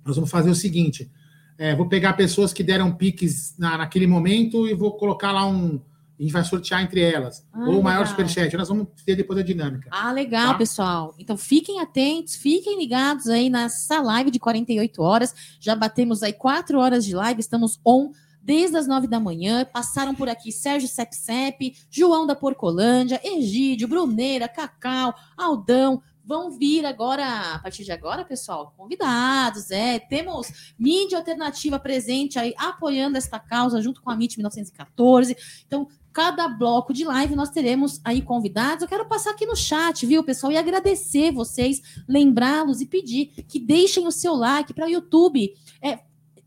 Nós 0.06 0.16
vamos 0.16 0.32
fazer 0.32 0.50
o 0.50 0.56
seguinte, 0.56 1.12
é, 1.58 1.76
vou 1.76 1.88
pegar 1.88 2.14
pessoas 2.14 2.54
que 2.54 2.64
deram 2.64 2.92
piques 2.92 3.56
na, 3.58 3.78
naquele 3.78 4.06
momento 4.06 4.68
e 4.68 4.74
vou 4.74 4.94
colocar 4.94 5.32
lá 5.32 5.46
um. 5.46 5.82
A 6.20 6.24
gente 6.24 6.32
vai 6.32 6.44
sortear 6.44 6.82
entre 6.82 7.00
elas. 7.02 7.46
Ah, 7.54 7.70
ou 7.70 7.80
o 7.80 7.84
maior 7.84 8.08
superchat. 8.08 8.56
Nós 8.58 8.70
vamos 8.70 8.88
ter 9.06 9.16
depois 9.16 9.38
a 9.38 9.44
dinâmica. 9.44 9.88
Ah, 9.92 10.12
legal, 10.12 10.54
tá? 10.54 10.58
pessoal. 10.58 11.16
Então 11.20 11.38
fiquem 11.38 11.80
atentos, 11.80 12.36
fiquem 12.36 12.78
ligados 12.80 13.28
aí 13.28 13.50
nessa 13.50 14.02
live 14.02 14.32
de 14.32 14.40
48 14.40 15.02
horas. 15.02 15.36
Já 15.60 15.76
batemos 15.76 16.24
aí 16.24 16.34
4 16.34 16.80
horas 16.80 17.06
de 17.06 17.16
live, 17.16 17.40
estamos 17.40 17.80
on 17.86 18.12
desde 18.42 18.78
as 18.78 18.88
nove 18.88 19.08
da 19.08 19.20
manhã. 19.20 19.66
Passaram 19.66 20.16
por 20.16 20.28
aqui 20.30 20.52
Sérgio 20.52 20.88
Sepsep, 20.88 21.76
João 21.90 22.26
da 22.26 22.36
Porcolândia, 22.36 23.22
Egídio, 23.24 23.88
Bruneira, 23.88 24.48
Cacau, 24.48 25.14
Aldão, 25.38 26.02
vão 26.28 26.52
vir 26.52 26.86
agora, 26.86 27.56
a 27.56 27.60
partir 27.60 27.86
de 27.86 27.92
agora, 27.92 28.26
pessoal, 28.26 28.74
convidados, 28.76 29.72
é, 29.72 29.98
temos 29.98 30.74
mídia 30.78 31.18
alternativa 31.18 31.80
presente 31.80 32.38
aí, 32.38 32.54
apoiando 32.58 33.18
esta 33.18 33.40
causa, 33.40 33.82
junto 33.82 34.02
com 34.02 34.10
a 34.10 34.14
MIT 34.14 34.38
1914, 34.38 35.38
então, 35.66 35.88
cada 36.12 36.48
bloco 36.48 36.94
de 36.94 37.06
live 37.06 37.36
nós 37.36 37.52
teremos 37.52 38.02
aí 38.04 38.24
convidados. 38.24 38.82
Eu 38.82 38.88
quero 38.88 39.06
passar 39.06 39.32
aqui 39.32 39.46
no 39.46 39.56
chat, 39.56 40.04
viu, 40.04 40.24
pessoal, 40.24 40.52
e 40.52 40.58
agradecer 40.58 41.32
vocês, 41.32 41.80
lembrá-los 42.10 42.82
e 42.82 42.88
pedir 42.88 43.28
que 43.48 43.60
deixem 43.60 44.08
o 44.08 44.12
seu 44.12 44.34
like 44.34 44.74
para 44.74 44.88
o 44.88 44.90
YouTube. 44.90 45.54
É, 45.80 46.00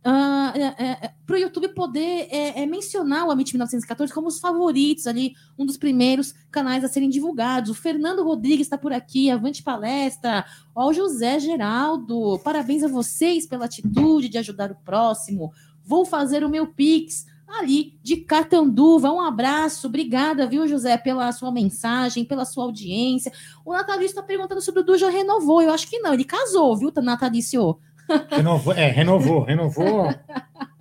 Uh, 0.03 0.57
é, 0.57 0.85
é, 1.05 1.13
para 1.27 1.37
o 1.37 1.39
YouTube 1.39 1.69
poder 1.75 2.27
é, 2.31 2.63
é 2.63 2.67
mencionar 2.67 3.27
o 3.27 3.31
Amit 3.31 3.53
1914 3.53 4.11
como 4.15 4.29
os 4.29 4.41
favoritos 4.41 5.07
ali, 5.07 5.35
um 5.59 5.67
dos 5.67 5.77
primeiros 5.77 6.35
canais 6.51 6.83
a 6.83 6.89
serem 6.89 7.11
divulgados. 7.11 7.71
O 7.71 7.75
Fernando 7.75 8.25
Rodrigues 8.25 8.67
está 8.67 8.79
por 8.79 8.95
aqui, 8.95 9.31
avante 9.31 9.63
palestra. 9.63 10.47
Ó, 10.75 10.89
o 10.89 10.93
José 10.95 11.39
Geraldo, 11.39 12.39
parabéns 12.43 12.83
a 12.83 12.89
vocês 12.89 13.47
pela 13.47 13.67
atitude 13.67 14.31
de 14.31 14.39
ajudar 14.39 14.73
o 14.73 14.77
próximo. 14.77 15.53
Vou 15.85 16.07
fazer 16.07 16.43
o 16.45 16.49
meu 16.49 16.67
Pix 16.67 17.27
ali 17.47 17.99
de 18.03 18.17
Catanduva. 18.17 19.13
Um 19.13 19.21
abraço, 19.21 19.87
obrigada, 19.87 20.47
viu, 20.47 20.67
José, 20.67 20.97
pela 20.97 21.31
sua 21.33 21.51
mensagem, 21.51 22.25
pela 22.25 22.45
sua 22.45 22.65
audiência. 22.65 23.33
O 23.65 23.73
Natalício 23.73 24.13
está 24.13 24.23
perguntando 24.23 24.61
sobre 24.63 24.81
o 24.81 24.85
Du 24.85 24.97
já 24.97 25.11
renovou. 25.11 25.61
Eu 25.61 25.73
acho 25.73 25.89
que 25.89 25.99
não, 25.99 26.15
ele 26.15 26.25
casou, 26.25 26.77
viu, 26.77 26.93
Natalício? 27.03 27.79
Renovou, 28.31 28.73
é, 28.75 28.91
renovou, 28.91 29.43
renovou. 29.43 30.15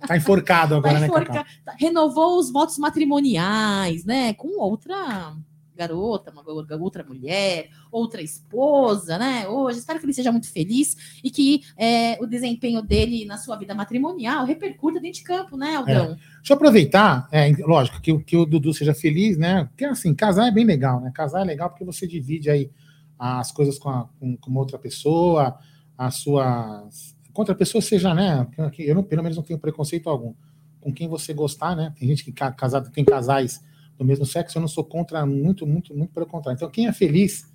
Tá 0.06 0.16
enforcado 0.16 0.74
agora, 0.74 0.98
tá 0.98 1.06
enforca... 1.06 1.32
né, 1.32 1.44
Cacau? 1.64 1.74
Renovou 1.78 2.38
os 2.38 2.50
votos 2.50 2.78
matrimoniais, 2.78 4.04
né? 4.04 4.32
Com 4.34 4.60
outra 4.60 5.34
garota, 5.80 6.30
uma 6.30 6.42
outra 6.78 7.02
mulher, 7.04 7.70
outra 7.90 8.20
esposa, 8.20 9.16
né? 9.16 9.48
Hoje, 9.48 9.78
espero 9.78 9.98
que 9.98 10.04
ele 10.04 10.12
seja 10.12 10.30
muito 10.30 10.50
feliz 10.52 11.18
e 11.24 11.30
que 11.30 11.62
é, 11.76 12.18
o 12.22 12.26
desempenho 12.26 12.82
dele 12.82 13.24
na 13.24 13.38
sua 13.38 13.56
vida 13.56 13.74
matrimonial 13.74 14.44
repercuta 14.44 15.00
dentro 15.00 15.20
de 15.20 15.24
campo, 15.24 15.56
né, 15.56 15.76
Aldão? 15.76 16.12
É. 16.12 16.16
Deixa 16.36 16.52
eu 16.52 16.56
aproveitar, 16.56 17.28
é, 17.32 17.50
lógico, 17.60 18.00
que, 18.00 18.18
que 18.18 18.36
o 18.36 18.44
Dudu 18.44 18.74
seja 18.74 18.92
feliz, 18.92 19.38
né? 19.38 19.64
Porque 19.70 19.86
assim, 19.86 20.14
casar 20.14 20.48
é 20.48 20.50
bem 20.50 20.64
legal, 20.64 21.00
né? 21.00 21.10
Casar 21.14 21.40
é 21.40 21.44
legal 21.44 21.70
porque 21.70 21.84
você 21.84 22.06
divide 22.06 22.50
aí 22.50 22.70
as 23.18 23.50
coisas 23.50 23.78
com, 23.78 23.88
a, 23.88 24.08
com, 24.18 24.36
com 24.36 24.54
outra 24.56 24.78
pessoa, 24.78 25.58
as 25.96 26.16
suas. 26.16 27.09
Contra 27.32 27.54
a 27.54 27.56
pessoa 27.56 27.80
seja, 27.80 28.14
né? 28.14 28.46
Eu 28.78 28.94
não, 28.94 29.02
pelo 29.02 29.22
menos 29.22 29.36
não 29.36 29.44
tenho 29.44 29.58
preconceito 29.58 30.08
algum. 30.08 30.34
Com 30.80 30.92
quem 30.92 31.08
você 31.08 31.32
gostar, 31.32 31.76
né? 31.76 31.92
Tem 31.98 32.08
gente 32.08 32.24
que 32.24 32.32
casado 32.32 32.90
tem 32.90 33.04
casais 33.04 33.62
do 33.98 34.04
mesmo 34.04 34.24
sexo, 34.24 34.56
eu 34.56 34.60
não 34.60 34.68
sou 34.68 34.82
contra, 34.82 35.26
muito, 35.26 35.66
muito, 35.66 35.94
muito 35.94 36.10
pelo 36.12 36.24
contrário. 36.24 36.56
Então, 36.56 36.70
quem 36.70 36.86
é 36.86 36.92
feliz, 36.92 37.46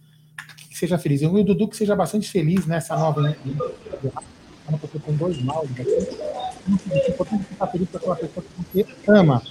que 0.69 0.77
seja 0.77 0.97
feliz. 0.97 1.21
E 1.21 1.25
o 1.25 1.43
Dudu 1.43 1.67
que 1.67 1.75
seja 1.75 1.95
bastante 1.95 2.29
feliz 2.29 2.67
nessa 2.67 2.95
nova. 2.95 3.21
Né? 3.21 3.35
Eu 3.45 4.75
estou 4.75 5.01
com 5.01 5.13
dois 5.15 5.41
maus 5.41 5.67
aqui. 5.71 5.89
É 6.91 7.09
importante 7.09 7.45
ficar 7.45 7.67
feliz 7.67 7.89
com 7.89 7.97
aquela 7.97 8.15
pessoa 8.15 8.45
que 8.45 8.83
você 8.83 8.85
ama. 9.07 9.41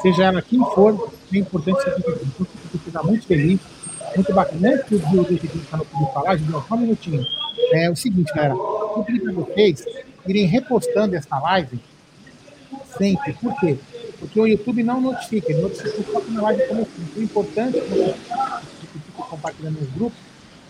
Seja 0.00 0.24
ela 0.26 0.40
quem 0.40 0.60
for, 0.60 1.12
é 1.32 1.38
importante 1.38 1.78
ficar 1.78 2.00
feliz. 2.00 2.22
Então, 2.22 2.46
você 2.70 2.78
ficar 2.78 3.02
muito 3.02 3.26
feliz, 3.26 3.60
muito 4.14 4.32
bacana. 4.32 4.74
Antes 4.74 5.00
Dudu 5.00 5.34
está 5.34 5.76
no 5.76 5.84
clube 5.84 6.12
falar, 6.12 6.36
Julião, 6.36 6.64
só 6.68 6.74
um 6.76 6.78
minutinho. 6.78 7.26
É 7.72 7.90
o 7.90 7.96
seguinte, 7.96 8.32
galera. 8.32 8.54
Eu 8.98 9.04
pedi 9.04 9.20
para 9.20 9.32
vocês 9.32 9.84
irem 10.26 10.46
repostando 10.46 11.14
essa 11.14 11.38
live 11.38 11.78
sempre. 12.96 13.32
Por 13.34 13.58
quê? 13.60 13.78
Porque 14.18 14.40
o 14.40 14.46
YouTube 14.46 14.82
não 14.82 15.00
notifica, 15.00 15.52
ele 15.52 15.62
notifica 15.62 16.02
só 16.12 16.20
quando 16.20 16.38
a 16.38 16.42
live 16.42 16.66
começou. 16.66 16.94
Então 16.98 17.22
é 17.22 17.24
importante 17.24 17.80
que 17.80 17.88
você 17.88 18.88
fique 18.92 19.12
compartilhando 19.16 19.80
nos 19.80 19.90
grupos, 19.90 20.18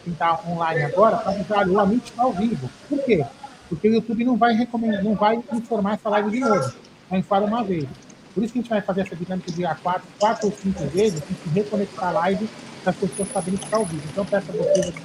quem 0.04 0.12
está 0.12 0.40
online 0.46 0.82
agora, 0.84 1.16
para 1.16 1.32
avisar, 1.32 1.68
o 1.68 1.80
Amit 1.80 2.04
está 2.04 2.22
ao 2.22 2.32
vivo. 2.32 2.68
Por 2.88 3.02
quê? 3.04 3.24
Porque 3.68 3.88
o 3.88 3.94
YouTube 3.94 4.24
não 4.24 4.36
vai 4.36 4.54
recomendar, 4.54 5.02
não 5.02 5.14
vai 5.14 5.42
informar 5.52 5.94
essa 5.94 6.08
live 6.10 6.30
de 6.30 6.40
novo. 6.40 6.72
Vai 7.08 7.20
informar 7.20 7.46
uma 7.46 7.64
vez. 7.64 7.86
Por 8.34 8.44
isso 8.44 8.52
que 8.52 8.58
a 8.58 8.62
gente 8.62 8.70
vai 8.70 8.82
fazer 8.82 9.00
essa 9.02 9.16
dinâmica 9.16 9.50
de 9.50 9.62
quatro, 9.82 10.06
quatro 10.18 10.46
ou 10.46 10.52
cinco 10.52 10.84
vezes, 10.86 11.20
tem 11.22 11.36
que 11.36 11.48
reconectar 11.48 12.08
a 12.08 12.12
live 12.12 12.48
para 12.82 12.90
as 12.90 12.96
pessoas 12.96 13.28
saberem 13.32 13.58
que 13.58 13.64
está 13.64 13.78
ao 13.78 13.86
vivo. 13.86 14.02
Então 14.12 14.24
peço 14.26 14.50
a 14.50 14.54
vocês 14.54 14.88
aqui, 14.88 15.02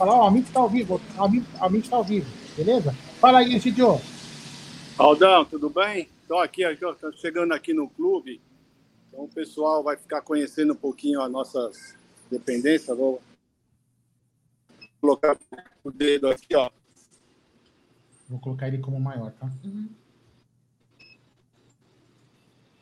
falar, 0.00 0.14
ó, 0.14 0.20
oh, 0.20 0.24
o 0.24 0.26
Amit 0.28 0.48
está 0.48 0.60
ao 0.60 0.68
vivo, 0.68 0.94
o 0.94 1.22
Amit 1.62 1.84
está 1.84 1.96
ao 1.96 2.04
vivo, 2.04 2.26
beleza? 2.56 2.92
Fala 3.20 3.40
aí, 3.40 3.58
Gidio. 3.58 4.00
Aldão, 4.96 5.44
tudo 5.44 5.68
bem? 5.68 6.08
Estou 6.22 6.38
aqui, 6.38 6.62
estou 6.62 7.12
chegando 7.12 7.52
aqui 7.52 7.74
no 7.74 7.86
clube, 7.90 8.40
então 9.08 9.24
o 9.24 9.28
pessoal 9.28 9.82
vai 9.82 9.98
ficar 9.98 10.22
conhecendo 10.22 10.72
um 10.72 10.76
pouquinho 10.76 11.20
as 11.20 11.30
nossas 11.30 11.94
dependências. 12.30 12.96
Vou 12.96 13.20
colocar 15.02 15.36
o 15.84 15.90
dedo 15.90 16.30
aqui, 16.30 16.56
ó. 16.56 16.70
Vou 18.26 18.40
colocar 18.40 18.68
ele 18.68 18.78
como 18.78 18.98
maior, 18.98 19.30
tá? 19.32 19.50
Uhum. 19.62 19.88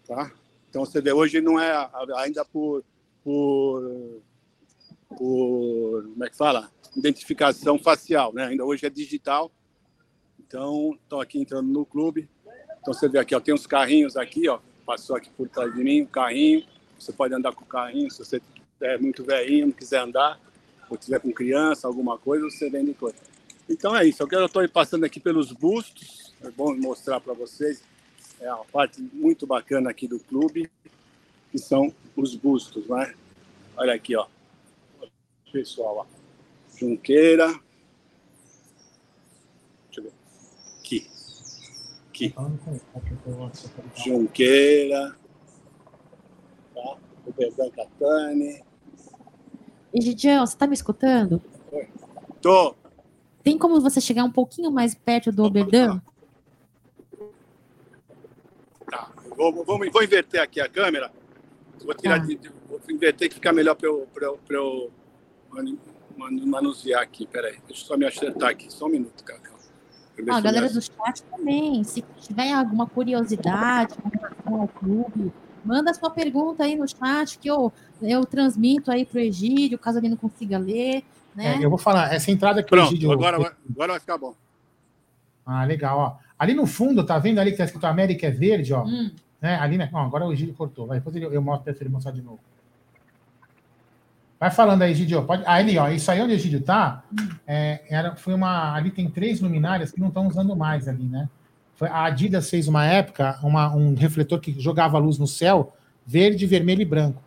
Tá? 0.06 0.30
Então 0.70 0.84
você 0.84 1.00
vê, 1.00 1.12
hoje 1.12 1.40
não 1.40 1.58
é 1.58 1.90
ainda 2.16 2.44
por, 2.44 2.84
por, 3.24 4.22
por 5.08 6.02
como 6.12 6.24
é 6.24 6.30
que 6.30 6.36
fala? 6.36 6.70
Identificação 6.98 7.78
facial, 7.78 8.32
né? 8.32 8.46
Ainda 8.46 8.64
hoje 8.64 8.84
é 8.84 8.90
digital. 8.90 9.50
Então, 10.40 10.98
estou 11.02 11.20
aqui 11.20 11.38
entrando 11.38 11.68
no 11.68 11.86
clube. 11.86 12.28
Então 12.80 12.94
você 12.94 13.08
vê 13.08 13.18
aqui, 13.18 13.34
ó, 13.34 13.40
tem 13.40 13.54
uns 13.54 13.66
carrinhos 13.66 14.16
aqui, 14.16 14.48
ó, 14.48 14.58
passou 14.86 15.14
aqui 15.16 15.30
por 15.30 15.48
trás 15.48 15.74
de 15.74 15.82
mim, 15.82 16.02
um 16.02 16.06
carrinho. 16.06 16.64
Você 16.98 17.12
pode 17.12 17.34
andar 17.34 17.52
com 17.52 17.64
o 17.64 17.66
carrinho, 17.66 18.10
se 18.10 18.18
você 18.18 18.40
é 18.80 18.96
muito 18.96 19.22
velhinho, 19.22 19.66
não 19.66 19.72
quiser 19.72 20.00
andar, 20.00 20.40
ou 20.88 20.96
tiver 20.96 21.20
com 21.20 21.30
criança, 21.32 21.86
alguma 21.86 22.16
coisa, 22.16 22.44
você 22.44 22.70
vende 22.70 22.94
coisa. 22.94 23.18
Então 23.68 23.94
é 23.94 24.06
isso. 24.06 24.22
Eu 24.22 24.46
estou 24.46 24.66
passando 24.68 25.04
aqui 25.04 25.20
pelos 25.20 25.52
bustos. 25.52 26.32
É 26.42 26.50
bom 26.50 26.74
mostrar 26.76 27.20
para 27.20 27.34
vocês. 27.34 27.82
É 28.40 28.52
uma 28.52 28.64
parte 28.64 29.02
muito 29.12 29.46
bacana 29.46 29.90
aqui 29.90 30.08
do 30.08 30.18
clube, 30.18 30.70
que 31.50 31.58
são 31.58 31.92
os 32.16 32.34
bustos, 32.34 32.86
né? 32.88 33.14
Olha 33.76 33.92
aqui, 33.92 34.16
ó. 34.16 34.26
Pessoal, 35.52 36.06
ó. 36.08 36.17
Junqueira. 36.78 37.48
Deixa 39.88 40.00
eu 40.00 40.04
ver. 40.04 40.12
Aqui 40.78 41.18
aqui. 42.26 42.34
Junqueira, 43.94 45.16
tá? 46.74 46.96
o 47.26 47.32
Bebão 47.32 47.70
Catani. 47.70 48.64
E, 49.94 50.00
Gidião, 50.00 50.46
você 50.46 50.54
está 50.54 50.66
me 50.66 50.74
escutando? 50.74 51.40
Oi. 51.72 51.88
Tô. 52.42 52.74
Tem 53.42 53.56
como 53.56 53.80
você 53.80 54.00
chegar 54.00 54.24
um 54.24 54.30
pouquinho 54.30 54.70
mais 54.70 54.94
perto 54.94 55.32
do 55.32 55.44
Oberdan? 55.44 56.00
Tá, 58.90 59.10
vou, 59.36 59.52
vou, 59.52 59.64
vou, 59.64 60.02
inverter 60.02 60.42
aqui 60.42 60.60
a 60.60 60.68
câmera. 60.68 61.10
Vou 61.82 61.94
tirar 61.94 62.20
tá. 62.20 62.26
de, 62.26 62.38
vou 62.68 62.80
inverter 62.90 63.28
que 63.28 63.36
fica 63.36 63.52
melhor 63.52 63.74
para 63.74 63.88
eu, 63.88 64.06
eu, 64.20 64.40
eu 64.50 64.92
manusear 66.18 67.02
aqui. 67.02 67.26
Peraí, 67.26 67.58
deixa 67.66 67.82
eu 67.82 67.86
só 67.86 67.96
me 67.96 68.06
acertar 68.06 68.50
aqui, 68.50 68.72
só 68.72 68.86
um 68.86 68.90
minuto, 68.90 69.22
cara. 69.24 69.40
Ah, 70.28 70.38
a 70.38 70.40
galera 70.40 70.68
do 70.68 70.80
chat 70.82 71.22
também, 71.30 71.84
se 71.84 72.04
tiver 72.20 72.52
alguma 72.52 72.86
curiosidade 72.86 73.94
com 73.94 74.08
relação 74.08 74.62
ao 74.62 74.68
clube, 74.68 75.32
manda 75.64 75.94
sua 75.94 76.10
pergunta 76.10 76.64
aí 76.64 76.74
no 76.74 76.88
chat 76.88 77.38
que 77.38 77.48
eu, 77.48 77.72
eu 78.02 78.24
transmito 78.26 78.90
aí 78.90 79.04
para 79.04 79.18
o 79.18 79.20
Egídio, 79.20 79.78
caso 79.78 79.98
ele 79.98 80.08
não 80.08 80.16
consiga 80.16 80.58
ler. 80.58 81.04
Né? 81.36 81.56
É, 81.56 81.64
eu 81.64 81.70
vou 81.70 81.78
falar, 81.78 82.12
essa 82.12 82.30
entrada 82.30 82.60
aqui, 82.60 82.70
Pronto, 82.70 82.88
Egídio. 82.88 83.12
Agora, 83.12 83.38
vai, 83.38 83.52
agora 83.70 83.92
vai 83.92 84.00
ficar 84.00 84.18
bom. 84.18 84.34
Ah, 85.46 85.64
legal, 85.64 85.98
ó. 85.98 86.28
Ali 86.38 86.54
no 86.54 86.66
fundo, 86.66 87.04
tá 87.04 87.18
vendo 87.18 87.38
ali 87.38 87.52
que 87.52 87.58
tá 87.58 87.64
escrito 87.64 87.86
América 87.86 88.26
é 88.26 88.30
verde, 88.30 88.72
ó? 88.72 88.84
Hum. 88.84 89.10
Né? 89.40 89.56
Ali, 89.56 89.78
né? 89.78 89.88
Ó, 89.92 89.98
agora 89.98 90.26
o 90.26 90.32
Egídio 90.32 90.54
cortou. 90.54 90.86
Vai, 90.86 90.98
depois 90.98 91.14
eu, 91.16 91.32
eu 91.32 91.40
mostro 91.40 91.72
para 91.72 91.84
ele 91.84 91.92
mostrar 91.92 92.12
de 92.12 92.22
novo. 92.22 92.40
Vai 94.38 94.50
falando 94.50 94.82
aí, 94.82 94.94
Gidio. 94.94 95.24
Pode... 95.24 95.42
Ah, 95.44 95.54
ali, 95.54 95.76
ó, 95.78 95.88
isso 95.88 96.10
aí 96.10 96.20
onde 96.22 96.34
o 96.34 96.38
Gidio 96.38 96.60
tá, 96.60 97.02
é, 97.46 97.82
era, 97.88 98.14
foi 98.14 98.34
uma. 98.34 98.74
Ali 98.74 98.90
tem 98.90 99.10
três 99.10 99.40
luminárias 99.40 99.90
que 99.90 100.00
não 100.00 100.08
estão 100.08 100.28
usando 100.28 100.54
mais 100.54 100.86
ali, 100.86 101.04
né? 101.04 101.28
Foi, 101.74 101.88
a 101.88 102.04
Adidas 102.04 102.48
fez 102.48 102.68
uma 102.68 102.84
época 102.84 103.38
uma, 103.42 103.74
um 103.74 103.94
refletor 103.94 104.40
que 104.40 104.58
jogava 104.60 104.98
luz 104.98 105.18
no 105.18 105.26
céu, 105.26 105.72
verde, 106.06 106.46
vermelho 106.46 106.82
e 106.82 106.84
branco. 106.84 107.22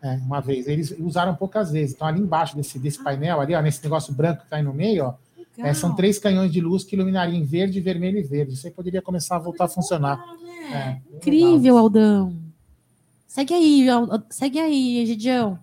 É, 0.00 0.14
uma 0.16 0.40
vez. 0.40 0.68
Eles 0.68 0.94
usaram 0.98 1.34
poucas 1.34 1.72
vezes. 1.72 1.94
Então, 1.94 2.06
ali 2.06 2.20
embaixo 2.20 2.56
desse, 2.56 2.78
desse 2.78 3.02
painel, 3.02 3.40
ali, 3.40 3.54
ó, 3.54 3.62
nesse 3.62 3.82
negócio 3.82 4.12
branco 4.12 4.42
que 4.42 4.50
tá 4.50 4.56
aí 4.56 4.62
no 4.62 4.74
meio, 4.74 5.06
ó, 5.06 5.14
é, 5.58 5.72
são 5.72 5.94
três 5.94 6.18
canhões 6.18 6.52
de 6.52 6.60
luz 6.60 6.84
que 6.84 6.94
iluminariam 6.94 7.36
em 7.36 7.44
verde, 7.44 7.80
vermelho 7.80 8.18
e 8.18 8.22
verde. 8.22 8.54
Isso 8.54 8.66
aí 8.66 8.72
poderia 8.72 9.00
começar 9.00 9.36
a 9.36 9.38
voltar 9.38 9.64
a 9.64 9.68
funcionar. 9.68 10.18
Né? 10.70 11.00
É, 11.10 11.16
Incrível, 11.16 11.78
Aldão. 11.78 12.36
Segue 13.26 13.54
aí, 13.54 13.86
segue 14.30 14.60
aí, 14.60 14.98
Egidião. 14.98 15.58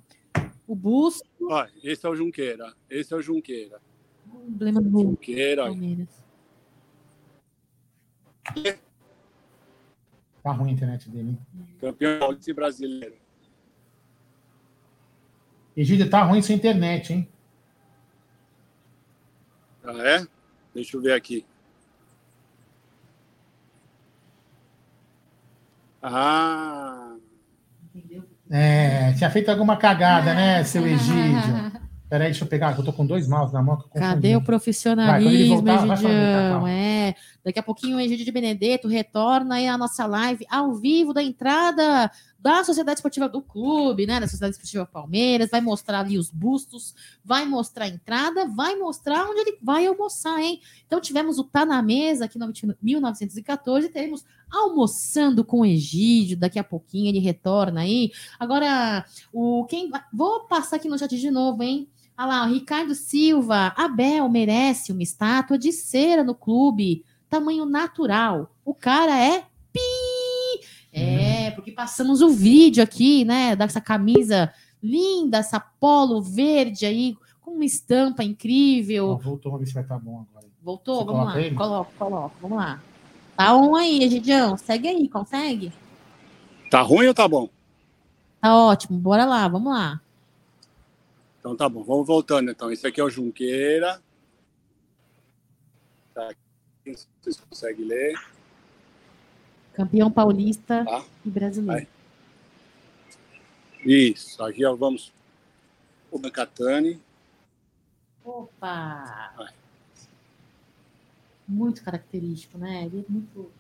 O 0.72 0.76
busto. 0.76 1.28
Ó, 1.50 1.68
esse 1.84 2.06
é 2.06 2.10
o 2.10 2.16
Junqueira. 2.16 2.74
Esse 2.90 3.14
é 3.14 3.18
o 3.18 3.22
Junqueira. 3.22 3.82
O 4.34 4.48
emblema 4.48 4.80
do 4.80 4.90
Junqueira. 4.90 5.64
Palmeiras. 5.64 6.24
Tá 10.42 10.52
ruim 10.54 10.70
a 10.70 10.72
internet 10.72 11.10
dele, 11.10 11.32
hein? 11.32 11.40
Campeão 11.78 12.38
brasileiro. 12.56 13.18
Egídio, 15.76 16.10
tá 16.10 16.24
ruim 16.24 16.42
sua 16.42 16.56
internet, 16.56 17.12
hein? 17.12 17.30
Ah, 19.84 20.08
é? 20.08 20.28
Deixa 20.74 20.96
eu 20.96 21.02
ver 21.02 21.12
aqui. 21.12 21.46
Ah. 26.02 27.01
É, 28.52 29.14
tinha 29.14 29.30
feito 29.30 29.50
alguma 29.50 29.78
cagada, 29.78 30.34
né, 30.34 30.64
seu 30.66 30.86
Egídio? 30.86 31.72
Peraí, 32.10 32.28
deixa 32.28 32.44
eu 32.44 32.48
pegar, 32.50 32.78
eu 32.78 32.84
tô 32.84 32.92
com 32.92 33.06
dois 33.06 33.26
mouse 33.26 33.54
na 33.54 33.64
mão. 33.64 33.82
Cadê 33.96 34.36
o 34.36 34.42
profissionalismo, 34.42 35.62
vai, 35.62 35.78
voltar, 35.78 35.94
Egidião? 35.94 36.68
É, 36.68 37.16
daqui 37.44 37.60
a 37.60 37.64
pouquinho 37.64 37.98
o 37.98 38.00
Egídio 38.00 38.26
de 38.26 38.32
Benedetto 38.32 38.88
retorna 38.88 39.56
aí 39.56 39.68
a 39.68 39.78
nossa 39.78 40.06
live 40.06 40.46
ao 40.50 40.74
vivo 40.74 41.14
da 41.14 41.24
entrada 41.24 42.12
da 42.42 42.64
Sociedade 42.64 42.98
Esportiva 42.98 43.30
do 43.30 43.42
Clube, 43.42 44.08
né? 44.08 44.20
Da 44.20 44.28
Sociedade 44.28 44.54
Esportiva 44.54 44.86
Palmeiras, 44.86 45.52
vai 45.52 45.62
mostrar 45.62 46.00
ali 46.00 46.18
os 46.18 46.32
bustos, 46.32 46.96
vai 47.24 47.46
mostrar 47.46 47.86
a 47.86 47.90
entrada, 47.90 48.48
vai 48.48 48.76
mostrar 48.76 49.30
onde 49.30 49.42
ele 49.42 49.58
vai 49.62 49.86
almoçar, 49.86 50.42
hein? 50.42 50.60
Então 50.88 51.00
tivemos 51.00 51.38
o 51.38 51.44
Tá 51.44 51.66
na 51.66 51.82
Mesa 51.82 52.26
aqui 52.26 52.40
no 52.40 52.52
1914, 52.82 53.90
teremos 53.90 54.26
almoçando 54.50 55.46
com 55.46 55.62
o 55.62 55.66
Egídio, 55.66 56.36
daqui 56.36 56.58
a 56.58 56.64
pouquinho 56.64 57.10
ele 57.10 57.20
retorna 57.20 57.82
aí. 57.82 58.12
Agora, 58.40 59.06
o 59.32 59.66
quem 59.66 59.92
vou 60.12 60.42
passar 60.48 60.78
aqui 60.78 60.90
no 60.90 60.98
chat 60.98 61.16
de 61.16 61.30
novo, 61.30 61.62
hein? 61.62 61.88
Olha 62.18 62.28
lá, 62.28 62.46
o 62.46 62.54
Ricardo 62.54 62.94
Silva, 62.94 63.74
Abel 63.76 64.28
merece 64.30 64.92
uma 64.92 65.02
estátua 65.02 65.58
de 65.58 65.72
cera 65.72 66.24
no 66.24 66.36
clube, 66.36 67.04
tamanho 67.32 67.66
natural. 67.66 68.54
O 68.66 68.76
cara 68.76 69.18
é 69.18 69.46
pi 69.72 69.80
é, 70.94 71.48
uhum. 71.48 71.56
porque 71.56 71.72
passamos 71.72 72.22
o 72.22 72.30
vídeo 72.30 72.84
aqui, 72.84 73.24
né, 73.24 73.56
dessa 73.56 73.80
camisa 73.80 74.54
linda, 74.84 75.38
essa 75.38 75.60
polo 75.60 76.22
verde 76.22 76.86
aí, 76.86 77.16
com 77.40 77.52
uma 77.52 77.66
estampa 77.66 78.24
incrível. 78.24 79.12
Oh, 79.12 79.18
voltou, 79.18 79.52
vamos 79.52 79.62
ver 79.62 79.68
se 79.68 79.74
vai 79.74 79.84
estar 79.84 79.96
tá 79.96 80.02
bom 80.02 80.26
agora. 80.30 80.48
Voltou? 80.62 81.00
Você 81.00 81.06
vamos 81.06 81.26
lá. 81.26 81.42
Ele? 81.42 81.56
Coloca, 81.56 81.92
coloca, 81.98 82.36
vamos 82.42 82.58
lá. 82.58 82.82
Tá 83.38 83.56
um 83.56 83.76
aí, 83.76 84.04
Egidião. 84.04 84.58
Segue 84.58 84.90
aí, 84.90 85.08
consegue? 85.08 85.72
Tá 86.70 86.82
ruim 86.82 87.08
ou 87.08 87.14
tá 87.14 87.28
bom? 87.28 87.50
Tá 88.42 88.56
ótimo, 88.56 88.98
bora 89.00 89.24
lá, 89.24 89.48
vamos 89.48 89.72
lá. 89.72 90.02
Então 91.40 91.56
tá 91.56 91.70
bom, 91.70 91.84
vamos 91.84 92.06
voltando 92.06 92.52
então. 92.52 92.72
Esse 92.72 92.86
aqui 92.86 93.00
é 93.00 93.04
o 93.04 93.10
Junqueira. 93.10 94.02
Tá 96.14 96.30
aqui, 96.30 96.41
vocês 96.84 97.40
conseguem 97.50 97.86
ler. 97.86 98.14
Campeão 99.74 100.12
paulista 100.12 100.84
tá. 100.84 101.06
e 101.26 101.30
brasileiro. 101.30 101.86
Vai. 101.86 101.88
Isso, 103.86 104.44
aqui 104.44 104.64
vamos. 104.78 105.12
O 106.12 106.20
Bancatani. 106.20 107.00
Opa! 108.24 109.34
Vai. 109.38 109.54
Muito 111.48 111.84
característico, 111.84 112.58
né? 112.58 112.86
Ele 112.86 113.06
é 113.08 113.12
muito. 113.12 113.52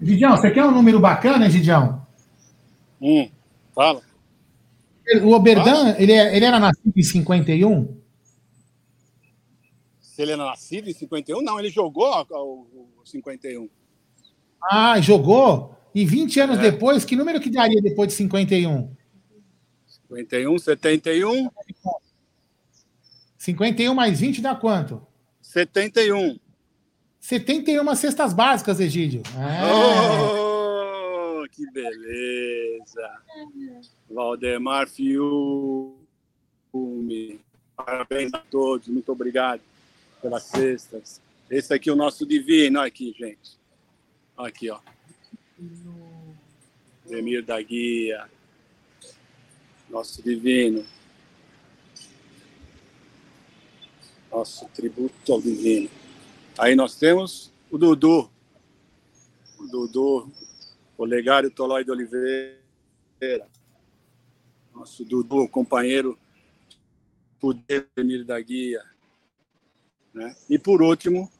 Gidião, 0.00 0.36
você 0.36 0.50
quer 0.50 0.64
um 0.64 0.70
número 0.70 1.00
bacana, 1.00 1.50
Gidião? 1.50 2.06
Hum, 3.00 3.28
fala. 3.74 4.02
O 5.22 5.32
Oberdan, 5.32 5.94
ele, 5.98 6.12
é, 6.12 6.36
ele 6.36 6.44
era 6.44 6.60
nascido 6.60 6.92
em 6.94 7.02
51? 7.02 7.97
Se 10.18 10.22
ele 10.22 10.32
é 10.32 10.36
nascido 10.36 10.90
em 10.90 10.92
51, 10.92 11.40
não, 11.42 11.60
ele 11.60 11.70
jogou 11.70 12.10
o 12.28 13.06
51. 13.06 13.70
Ah, 14.60 15.00
jogou? 15.00 15.76
E 15.94 16.04
20 16.04 16.40
anos 16.40 16.58
é. 16.58 16.62
depois, 16.72 17.04
que 17.04 17.14
número 17.14 17.40
que 17.40 17.48
daria 17.48 17.80
depois 17.80 18.08
de 18.08 18.14
51? 18.14 18.96
51, 19.86 20.58
71. 20.58 21.48
51 23.38 23.94
mais 23.94 24.18
20 24.18 24.40
dá 24.40 24.56
quanto? 24.56 25.06
71. 25.40 26.36
71 27.20 27.94
cestas 27.94 28.32
básicas, 28.32 28.80
Egídio. 28.80 29.22
É. 29.36 29.72
Oh, 29.72 31.44
que 31.48 31.64
beleza. 31.70 33.08
Valdemar 34.10 34.88
Fiume. 34.88 35.94
Parabéns 37.76 38.34
a 38.34 38.38
todos, 38.38 38.88
muito 38.88 39.12
obrigado 39.12 39.60
pelas 40.20 40.44
cestas. 40.44 41.20
Esse 41.50 41.72
aqui 41.72 41.88
é 41.88 41.92
o 41.92 41.96
nosso 41.96 42.26
divino, 42.26 42.80
aqui, 42.80 43.14
gente. 43.18 43.58
Aqui, 44.36 44.70
ó. 44.70 44.80
Emir 47.08 47.42
da 47.42 47.60
Guia. 47.60 48.28
Nosso 49.88 50.22
divino. 50.22 50.84
Nosso 54.30 54.68
tributo 54.68 55.32
ao 55.32 55.40
divino. 55.40 55.90
Aí 56.58 56.74
nós 56.74 56.96
temos 56.96 57.50
o 57.70 57.78
Dudu. 57.78 58.30
O 59.58 59.66
Dudu, 59.66 60.30
o 60.96 61.04
Legário 61.04 61.50
Tolói 61.50 61.84
de 61.84 61.90
Oliveira. 61.90 62.58
Nosso 64.74 65.04
Dudu, 65.04 65.48
companheiro 65.48 66.18
poder 67.40 67.88
Emir 67.96 68.24
da 68.24 68.38
Guia. 68.40 68.84
Né? 70.14 70.34
E 70.48 70.58
por 70.58 70.82
último, 70.82 71.30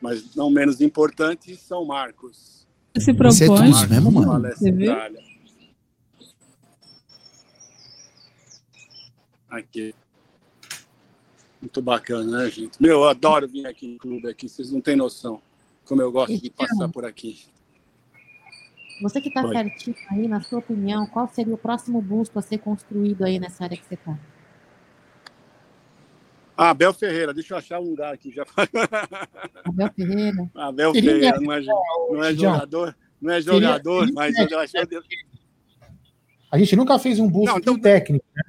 mas 0.00 0.34
não 0.34 0.50
menos 0.50 0.80
importante, 0.80 1.56
São 1.56 1.84
Marcos. 1.84 2.66
Se 2.98 3.12
propõe. 3.14 3.32
Você 3.32 3.44
é 3.44 3.46
tudo 3.46 3.88
mesmo, 3.88 4.12
mano? 4.12 4.48
Aqui. 9.48 9.94
Muito 11.60 11.80
bacana, 11.80 12.38
né, 12.38 12.50
gente? 12.50 12.82
Meu, 12.82 13.00
eu 13.00 13.08
adoro 13.08 13.46
vir 13.46 13.66
aqui 13.66 13.86
em 13.86 13.96
clube 13.96 14.28
aqui, 14.28 14.48
vocês 14.48 14.72
não 14.72 14.80
têm 14.80 14.96
noção 14.96 15.40
como 15.84 16.00
eu 16.00 16.10
gosto 16.10 16.36
de 16.38 16.50
passar 16.50 16.88
por 16.88 17.04
aqui. 17.04 17.44
Você 19.02 19.20
que 19.20 19.28
está 19.28 19.46
pertinho 19.46 19.96
aí, 20.10 20.28
na 20.28 20.40
sua 20.40 20.60
opinião, 20.60 21.06
qual 21.06 21.28
seria 21.28 21.54
o 21.54 21.58
próximo 21.58 22.00
busto 22.00 22.38
a 22.38 22.42
ser 22.42 22.58
construído 22.58 23.24
aí 23.24 23.38
nessa 23.38 23.64
área 23.64 23.76
que 23.76 23.84
você 23.84 23.94
está? 23.94 24.18
Ah, 26.56 26.70
Abel 26.70 26.92
Ferreira, 26.92 27.32
deixa 27.32 27.54
eu 27.54 27.58
achar 27.58 27.80
um 27.80 27.90
lugar 27.90 28.12
aqui 28.12 28.30
já. 28.30 28.44
Abel 29.64 29.90
Ferreira. 29.94 30.50
Abel 30.54 30.92
Ferreira, 30.92 31.40
não 31.40 31.52
é, 31.52 31.60
não 32.10 32.24
é 32.24 32.34
jogador, 32.34 32.96
não 33.20 33.32
é 33.32 33.40
jogador, 33.40 34.12
mas 34.12 34.34
eu 34.36 34.58
achei. 34.58 34.80
A 36.50 36.58
gente 36.58 36.76
nunca 36.76 36.98
fez 36.98 37.18
um 37.18 37.28
busto 37.28 37.58
então, 37.58 37.78
técnico, 37.78 38.24
né? 38.34 38.42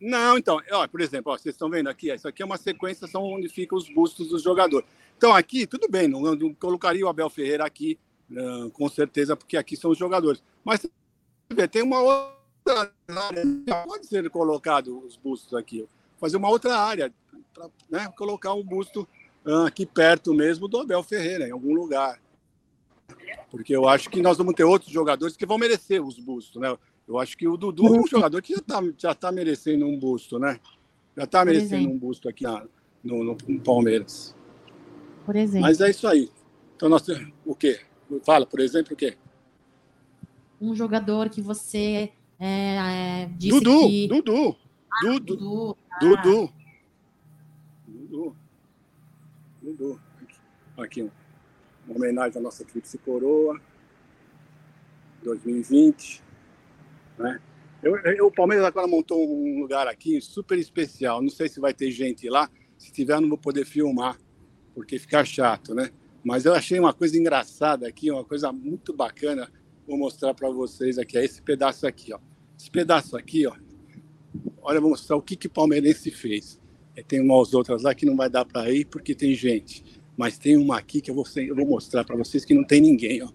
Não, 0.00 0.38
então, 0.38 0.60
ó, 0.72 0.88
por 0.88 1.00
exemplo, 1.02 1.30
ó, 1.30 1.36
vocês 1.36 1.54
estão 1.54 1.68
vendo 1.68 1.88
aqui, 1.88 2.10
isso 2.10 2.26
aqui 2.26 2.42
é 2.42 2.46
uma 2.46 2.56
sequência, 2.56 3.06
são 3.06 3.22
onde 3.22 3.48
ficam 3.48 3.76
os 3.76 3.88
bustos 3.88 4.28
dos 4.28 4.42
jogadores. 4.42 4.88
Então, 5.16 5.34
aqui, 5.34 5.66
tudo 5.66 5.88
bem, 5.90 6.08
não, 6.08 6.22
não 6.34 6.54
colocaria 6.54 7.04
o 7.04 7.08
Abel 7.08 7.28
Ferreira 7.28 7.66
aqui, 7.66 7.98
não, 8.28 8.70
com 8.70 8.88
certeza, 8.88 9.36
porque 9.36 9.58
aqui 9.58 9.76
são 9.76 9.90
os 9.90 9.98
jogadores. 9.98 10.42
Mas 10.64 10.88
tem 11.70 11.82
uma 11.82 12.00
outra 12.00 12.90
área, 13.08 13.84
pode 13.84 14.06
ser 14.06 14.28
colocado 14.30 15.04
os 15.06 15.16
bustos 15.16 15.52
aqui, 15.52 15.86
fazer 16.20 16.36
uma 16.36 16.50
outra 16.50 16.78
área, 16.78 17.12
para 17.52 17.70
né, 17.90 18.12
colocar 18.16 18.52
um 18.54 18.62
busto 18.62 19.08
uh, 19.44 19.66
aqui 19.66 19.86
perto 19.86 20.34
mesmo 20.34 20.68
do 20.68 20.78
Abel 20.78 21.02
Ferreira, 21.02 21.48
em 21.48 21.52
algum 21.52 21.74
lugar. 21.74 22.20
Porque 23.50 23.74
eu 23.74 23.88
acho 23.88 24.10
que 24.10 24.22
nós 24.22 24.36
vamos 24.36 24.54
ter 24.54 24.64
outros 24.64 24.92
jogadores 24.92 25.36
que 25.36 25.46
vão 25.46 25.58
merecer 25.58 26.04
os 26.04 26.18
bustos, 26.18 26.60
né? 26.60 26.76
Eu 27.08 27.18
acho 27.18 27.36
que 27.36 27.48
o 27.48 27.56
Dudu 27.56 27.86
é 27.88 27.98
um 27.98 28.06
jogador 28.06 28.40
que 28.40 28.52
já 28.52 28.60
está 28.60 28.82
já 28.96 29.14
tá 29.14 29.32
merecendo 29.32 29.86
um 29.86 29.98
busto, 29.98 30.38
né? 30.38 30.60
Já 31.16 31.24
está 31.24 31.44
merecendo 31.44 31.90
um 31.90 31.98
busto 31.98 32.28
aqui 32.28 32.44
na, 32.44 32.64
no, 33.02 33.24
no, 33.24 33.36
no, 33.48 33.60
Palmeiras. 33.60 34.36
Por 35.26 35.34
exemplo. 35.34 35.62
Mas 35.62 35.80
é 35.80 35.90
isso 35.90 36.06
aí. 36.06 36.30
Então, 36.76 36.88
nós 36.88 37.04
o 37.44 37.54
quê? 37.54 37.80
Fala, 38.24 38.46
por 38.46 38.60
exemplo, 38.60 38.92
o 38.92 38.96
quê? 38.96 39.16
Um 40.60 40.74
jogador 40.74 41.28
que 41.28 41.42
você 41.42 42.12
é, 42.38 43.22
é, 43.22 43.30
disse 43.36 43.60
Dudu, 43.60 43.88
que... 43.88 44.08
Dudu, 44.08 44.56
ah, 44.56 44.59
Dudu, 45.02 45.36
Dudu, 45.36 45.76
ah. 45.90 45.98
Dudu, 46.00 46.52
Dudu. 47.86 48.36
Dudu. 49.62 50.00
Aqui, 50.76 51.10
uma 51.86 51.96
homenagem 51.96 52.38
à 52.38 52.42
nossa 52.42 52.64
Tríplice 52.64 52.98
Coroa, 52.98 53.60
2020. 55.22 56.22
Né? 57.18 57.40
Eu, 57.82 57.96
eu, 57.96 58.26
o 58.26 58.32
Palmeiras 58.32 58.66
agora 58.66 58.86
montou 58.86 59.26
um 59.26 59.60
lugar 59.60 59.86
aqui 59.86 60.20
super 60.20 60.58
especial. 60.58 61.22
Não 61.22 61.30
sei 61.30 61.48
se 61.48 61.60
vai 61.60 61.72
ter 61.72 61.90
gente 61.90 62.28
lá. 62.28 62.50
Se 62.76 62.90
tiver, 62.92 63.20
não 63.20 63.28
vou 63.28 63.38
poder 63.38 63.64
filmar, 63.64 64.18
porque 64.74 64.98
fica 64.98 65.24
chato, 65.24 65.74
né? 65.74 65.90
Mas 66.24 66.44
eu 66.44 66.54
achei 66.54 66.78
uma 66.78 66.92
coisa 66.92 67.16
engraçada 67.18 67.86
aqui, 67.86 68.10
uma 68.10 68.24
coisa 68.24 68.52
muito 68.52 68.94
bacana. 68.94 69.50
Vou 69.86 69.98
mostrar 69.98 70.34
para 70.34 70.48
vocês 70.50 70.98
aqui. 70.98 71.16
É 71.16 71.24
esse 71.24 71.40
pedaço 71.42 71.86
aqui, 71.86 72.12
ó. 72.12 72.18
Esse 72.58 72.70
pedaço 72.70 73.16
aqui, 73.16 73.46
ó. 73.46 73.54
Olha, 74.62 74.80
vou 74.80 74.90
mostrar 74.90 75.16
o 75.16 75.22
que, 75.22 75.36
que 75.36 75.46
o 75.46 75.50
palmeirense 75.50 76.10
fez. 76.10 76.58
Tem 77.08 77.20
umas 77.20 77.54
outras 77.54 77.82
lá 77.82 77.94
que 77.94 78.04
não 78.04 78.16
vai 78.16 78.28
dar 78.28 78.44
para 78.44 78.70
ir 78.70 78.84
porque 78.84 79.14
tem 79.14 79.34
gente. 79.34 79.84
Mas 80.16 80.36
tem 80.36 80.56
uma 80.56 80.76
aqui 80.76 81.00
que 81.00 81.10
eu 81.10 81.14
vou, 81.14 81.24
eu 81.36 81.56
vou 81.56 81.66
mostrar 81.66 82.04
para 82.04 82.16
vocês 82.16 82.44
que 82.44 82.52
não 82.52 82.64
tem 82.64 82.80
ninguém. 82.80 83.22
Ó. 83.22 83.28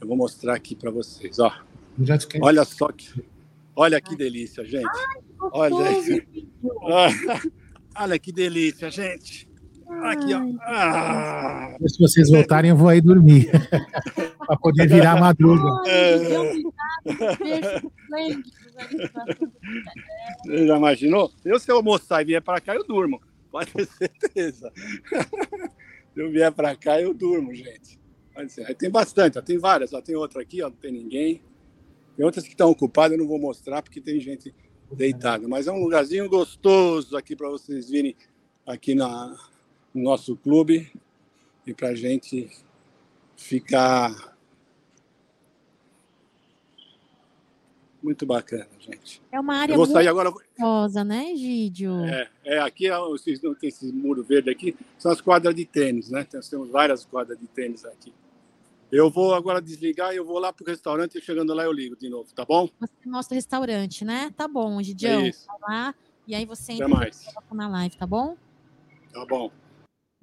Eu 0.00 0.08
vou 0.08 0.16
mostrar 0.16 0.54
aqui 0.54 0.74
para 0.74 0.90
vocês. 0.90 1.38
Ó. 1.38 1.52
Olha 2.40 2.64
só 2.64 2.88
que. 2.88 3.24
Olha 3.76 4.00
que 4.00 4.16
delícia, 4.16 4.64
gente. 4.64 4.88
Olha. 5.40 6.26
Olha 7.96 8.18
que 8.18 8.32
delícia, 8.32 8.90
gente. 8.90 9.48
Aqui, 10.02 10.34
ó. 10.34 10.42
Ah. 10.62 11.76
Se 11.86 11.98
vocês 12.00 12.28
voltarem, 12.30 12.70
eu 12.70 12.76
vou 12.76 12.88
aí 12.88 13.00
dormir. 13.00 13.50
para 14.46 14.56
poder 14.56 14.88
virar 14.88 15.12
a 15.12 15.20
madruga. 15.20 15.68
Você 20.44 20.66
já 20.66 20.76
imaginou? 20.76 21.32
Eu, 21.44 21.58
se 21.58 21.70
eu 21.70 21.76
almoçar 21.76 22.22
e 22.22 22.26
vier 22.26 22.42
para 22.42 22.60
cá, 22.60 22.74
eu 22.74 22.84
durmo. 22.84 23.20
Pode 23.50 23.72
ter 23.72 23.86
certeza. 23.86 24.72
Se 26.12 26.20
eu 26.20 26.30
vier 26.30 26.52
para 26.52 26.74
cá, 26.76 27.00
eu 27.00 27.14
durmo, 27.14 27.54
gente. 27.54 27.98
Aí 28.36 28.74
tem 28.74 28.90
bastante, 28.90 29.38
ó, 29.38 29.42
tem 29.42 29.58
várias. 29.58 29.92
Ó, 29.92 30.00
tem 30.00 30.16
outra 30.16 30.42
aqui, 30.42 30.62
ó, 30.62 30.68
não 30.68 30.76
tem 30.76 30.92
ninguém. 30.92 31.40
Tem 32.16 32.24
outras 32.24 32.44
que 32.44 32.50
estão 32.50 32.70
ocupadas, 32.70 33.12
eu 33.12 33.22
não 33.22 33.28
vou 33.28 33.38
mostrar 33.38 33.82
porque 33.82 34.00
tem 34.00 34.20
gente 34.20 34.54
deitada. 34.90 35.46
Mas 35.48 35.66
é 35.66 35.72
um 35.72 35.78
lugarzinho 35.78 36.28
gostoso 36.28 37.16
aqui 37.16 37.34
para 37.36 37.48
vocês 37.48 37.88
virem 37.88 38.16
aqui 38.66 38.94
na, 38.94 39.36
no 39.92 40.02
nosso 40.02 40.36
clube 40.36 40.90
e 41.66 41.74
para 41.74 41.94
gente 41.94 42.50
ficar 43.36 44.33
muito 48.04 48.26
bacana, 48.26 48.68
gente. 48.78 49.22
É 49.32 49.40
uma 49.40 49.56
área 49.56 49.76
muito 49.76 49.92
sair 49.92 50.08
agora. 50.08 50.30
gostosa, 50.30 51.02
né, 51.02 51.34
Gídio? 51.34 52.04
É, 52.04 52.28
é 52.44 52.58
aqui, 52.58 52.90
vocês 52.90 53.40
não 53.40 53.54
tem 53.54 53.70
esse 53.70 53.90
muro 53.90 54.22
verde 54.22 54.50
aqui, 54.50 54.76
são 54.98 55.10
as 55.10 55.22
quadras 55.22 55.54
de 55.54 55.64
tênis, 55.64 56.10
né? 56.10 56.26
Nós 56.32 56.48
temos 56.48 56.68
várias 56.68 57.06
quadras 57.06 57.38
de 57.38 57.46
tênis 57.46 57.84
aqui. 57.86 58.12
Eu 58.92 59.10
vou 59.10 59.34
agora 59.34 59.60
desligar 59.60 60.12
e 60.12 60.18
eu 60.18 60.24
vou 60.24 60.38
lá 60.38 60.52
pro 60.52 60.66
restaurante 60.66 61.18
e 61.18 61.20
chegando 61.20 61.54
lá 61.54 61.64
eu 61.64 61.72
ligo 61.72 61.96
de 61.96 62.08
novo, 62.08 62.28
tá 62.34 62.44
bom? 62.44 62.68
Você 62.78 63.08
mostra 63.08 63.34
o 63.34 63.36
restaurante, 63.36 64.04
né? 64.04 64.32
Tá 64.36 64.46
bom, 64.46 64.80
Gidião. 64.82 65.22
É 65.22 65.28
isso. 65.28 65.46
Vai 65.46 65.58
lá 65.60 65.94
e 66.26 66.34
aí 66.34 66.44
você 66.44 66.72
Até 66.72 66.84
entra 66.84 66.88
mais. 66.88 67.26
na 67.50 67.68
live, 67.68 67.96
tá 67.96 68.06
bom? 68.06 68.36
Tá 69.12 69.24
bom. 69.24 69.50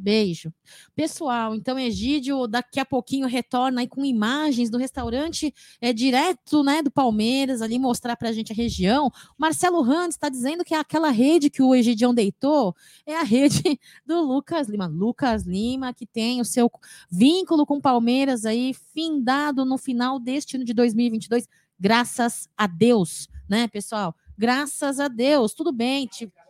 Beijo. 0.01 0.51
Pessoal, 0.95 1.53
então 1.53 1.77
Egídio 1.77 2.47
daqui 2.47 2.79
a 2.79 2.85
pouquinho 2.85 3.27
retorna 3.27 3.81
aí 3.81 3.87
com 3.87 4.03
imagens 4.03 4.67
do 4.67 4.79
restaurante 4.79 5.53
é 5.79 5.93
direto, 5.93 6.63
né, 6.63 6.81
do 6.81 6.89
Palmeiras 6.89 7.61
ali 7.61 7.77
mostrar 7.77 8.15
pra 8.15 8.31
gente 8.31 8.51
a 8.51 8.55
região. 8.55 9.11
Marcelo 9.37 9.79
Randes 9.83 10.15
está 10.15 10.27
dizendo 10.27 10.65
que 10.65 10.73
aquela 10.73 11.11
rede 11.11 11.51
que 11.51 11.61
o 11.61 11.75
Egidião 11.75 12.15
deitou 12.15 12.75
é 13.05 13.15
a 13.15 13.21
rede 13.21 13.61
do 14.03 14.21
Lucas 14.21 14.67
Lima. 14.67 14.87
Lucas 14.87 15.43
Lima 15.43 15.93
que 15.93 16.07
tem 16.07 16.41
o 16.41 16.45
seu 16.45 16.67
vínculo 17.07 17.63
com 17.63 17.77
o 17.77 17.81
Palmeiras 17.81 18.43
aí 18.43 18.73
findado 18.73 19.63
no 19.63 19.77
final 19.77 20.19
deste 20.19 20.55
ano 20.55 20.65
de 20.65 20.73
2022. 20.73 21.47
Graças 21.79 22.49
a 22.57 22.65
Deus, 22.65 23.29
né, 23.47 23.67
pessoal? 23.67 24.15
Graças 24.35 24.99
a 24.99 25.07
Deus. 25.07 25.53
Tudo 25.53 25.71
bem, 25.71 26.07
tipo 26.07 26.40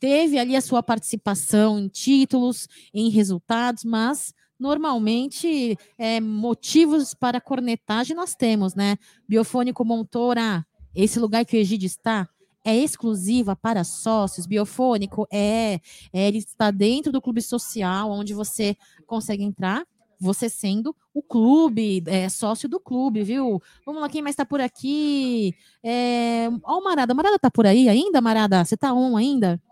teve 0.00 0.38
ali 0.38 0.56
a 0.56 0.60
sua 0.60 0.82
participação 0.82 1.78
em 1.78 1.88
títulos, 1.88 2.68
em 2.92 3.08
resultados, 3.08 3.84
mas 3.84 4.32
normalmente 4.58 5.76
é, 5.96 6.20
motivos 6.20 7.14
para 7.14 7.40
cornetagem 7.40 8.16
nós 8.16 8.34
temos, 8.34 8.74
né? 8.74 8.96
Biofônico 9.28 9.84
Montora, 9.84 10.66
esse 10.94 11.18
lugar 11.18 11.44
que 11.44 11.56
o 11.56 11.60
Egídio 11.60 11.86
está 11.86 12.28
é 12.64 12.76
exclusiva 12.76 13.56
para 13.56 13.84
sócios. 13.84 14.46
Biofônico 14.46 15.26
é, 15.32 15.80
é 16.12 16.28
ele 16.28 16.38
está 16.38 16.70
dentro 16.70 17.12
do 17.12 17.22
clube 17.22 17.40
social, 17.40 18.10
onde 18.10 18.34
você 18.34 18.76
consegue 19.06 19.42
entrar. 19.42 19.86
Você 20.20 20.48
sendo 20.48 20.96
o 21.14 21.22
clube, 21.22 22.02
é, 22.06 22.28
sócio 22.28 22.68
do 22.68 22.80
clube, 22.80 23.22
viu? 23.22 23.62
Vamos 23.86 24.02
lá, 24.02 24.08
quem 24.08 24.20
mais 24.20 24.34
está 24.34 24.44
por 24.44 24.60
aqui? 24.60 25.54
É... 25.80 26.48
Ó, 26.64 26.78
o 26.78 26.84
Marada. 26.84 27.14
Marada 27.14 27.38
tá 27.38 27.48
por 27.48 27.64
aí 27.64 27.88
ainda, 27.88 28.20
Marada? 28.20 28.64
Você 28.64 28.76
tá 28.76 28.92
on 28.92 29.16
ainda? 29.16 29.62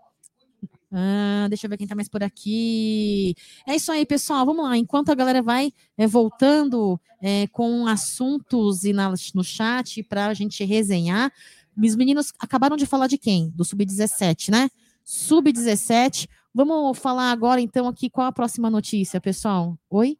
Ah, 0.99 1.45
deixa 1.47 1.67
eu 1.67 1.69
ver 1.69 1.77
quem 1.77 1.85
tá 1.85 1.93
mais 1.93 2.09
por 2.09 2.23
aqui. 2.23 3.35
É 3.67 3.75
isso 3.75 3.91
aí, 3.91 4.03
pessoal. 4.03 4.43
Vamos 4.47 4.65
lá. 4.65 4.75
Enquanto 4.75 5.11
a 5.11 5.15
galera 5.15 5.43
vai 5.43 5.71
é, 5.95 6.07
voltando 6.07 6.99
é, 7.21 7.45
com 7.47 7.85
assuntos 7.85 8.83
e 8.83 8.93
na, 8.93 9.13
no 9.35 9.43
chat 9.43 10.01
para 10.01 10.25
a 10.25 10.33
gente 10.33 10.63
resenhar, 10.65 11.31
os 11.77 11.95
meninos 11.95 12.33
acabaram 12.39 12.75
de 12.75 12.87
falar 12.87 13.05
de 13.05 13.19
quem? 13.19 13.51
Do 13.51 13.63
Sub-17, 13.63 14.49
né? 14.49 14.69
Sub-17. 15.03 16.27
Vamos 16.51 16.97
falar 16.97 17.31
agora, 17.31 17.61
então, 17.61 17.87
aqui 17.87 18.09
qual 18.09 18.25
a 18.25 18.31
próxima 18.31 18.67
notícia, 18.67 19.21
pessoal? 19.21 19.77
Oi? 19.91 20.17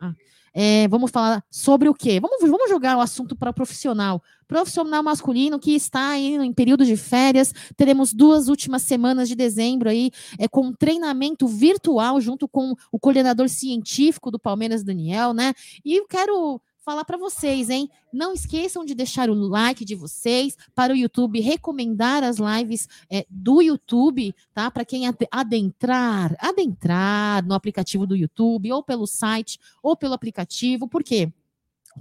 Ah. 0.00 0.12
É, 0.54 0.86
vamos 0.86 1.10
falar 1.10 1.44
sobre 1.50 1.88
o 1.88 1.94
quê? 1.94 2.20
Vamos, 2.20 2.40
vamos 2.40 2.70
jogar 2.70 2.96
o 2.96 3.00
assunto 3.00 3.34
para 3.34 3.52
profissional. 3.52 4.22
Profissional 4.46 5.02
masculino 5.02 5.58
que 5.58 5.74
está 5.74 6.10
aí 6.10 6.36
em 6.36 6.52
período 6.52 6.84
de 6.84 6.96
férias. 6.96 7.52
Teremos 7.76 8.12
duas 8.12 8.46
últimas 8.46 8.82
semanas 8.82 9.28
de 9.28 9.34
dezembro 9.34 9.88
aí, 9.88 10.12
é, 10.38 10.46
com 10.46 10.72
treinamento 10.72 11.48
virtual 11.48 12.20
junto 12.20 12.46
com 12.46 12.74
o 12.92 13.00
coordenador 13.00 13.48
científico 13.48 14.30
do 14.30 14.38
Palmeiras, 14.38 14.84
Daniel, 14.84 15.34
né? 15.34 15.54
E 15.84 15.96
eu 15.96 16.06
quero 16.06 16.60
falar 16.84 17.04
para 17.04 17.16
vocês, 17.16 17.70
hein? 17.70 17.90
Não 18.12 18.32
esqueçam 18.32 18.84
de 18.84 18.94
deixar 18.94 19.30
o 19.30 19.34
like 19.34 19.84
de 19.84 19.94
vocês 19.94 20.56
para 20.74 20.92
o 20.92 20.96
YouTube, 20.96 21.40
recomendar 21.40 22.22
as 22.22 22.36
lives 22.36 22.88
é, 23.10 23.26
do 23.28 23.62
YouTube, 23.62 24.34
tá? 24.52 24.70
Para 24.70 24.84
quem 24.84 25.04
adentrar, 25.30 26.36
adentrar 26.38 27.44
no 27.44 27.54
aplicativo 27.54 28.06
do 28.06 28.14
YouTube, 28.14 28.70
ou 28.70 28.82
pelo 28.82 29.06
site, 29.06 29.58
ou 29.82 29.96
pelo 29.96 30.12
aplicativo. 30.12 30.86
Por 30.86 31.02
quê? 31.02 31.32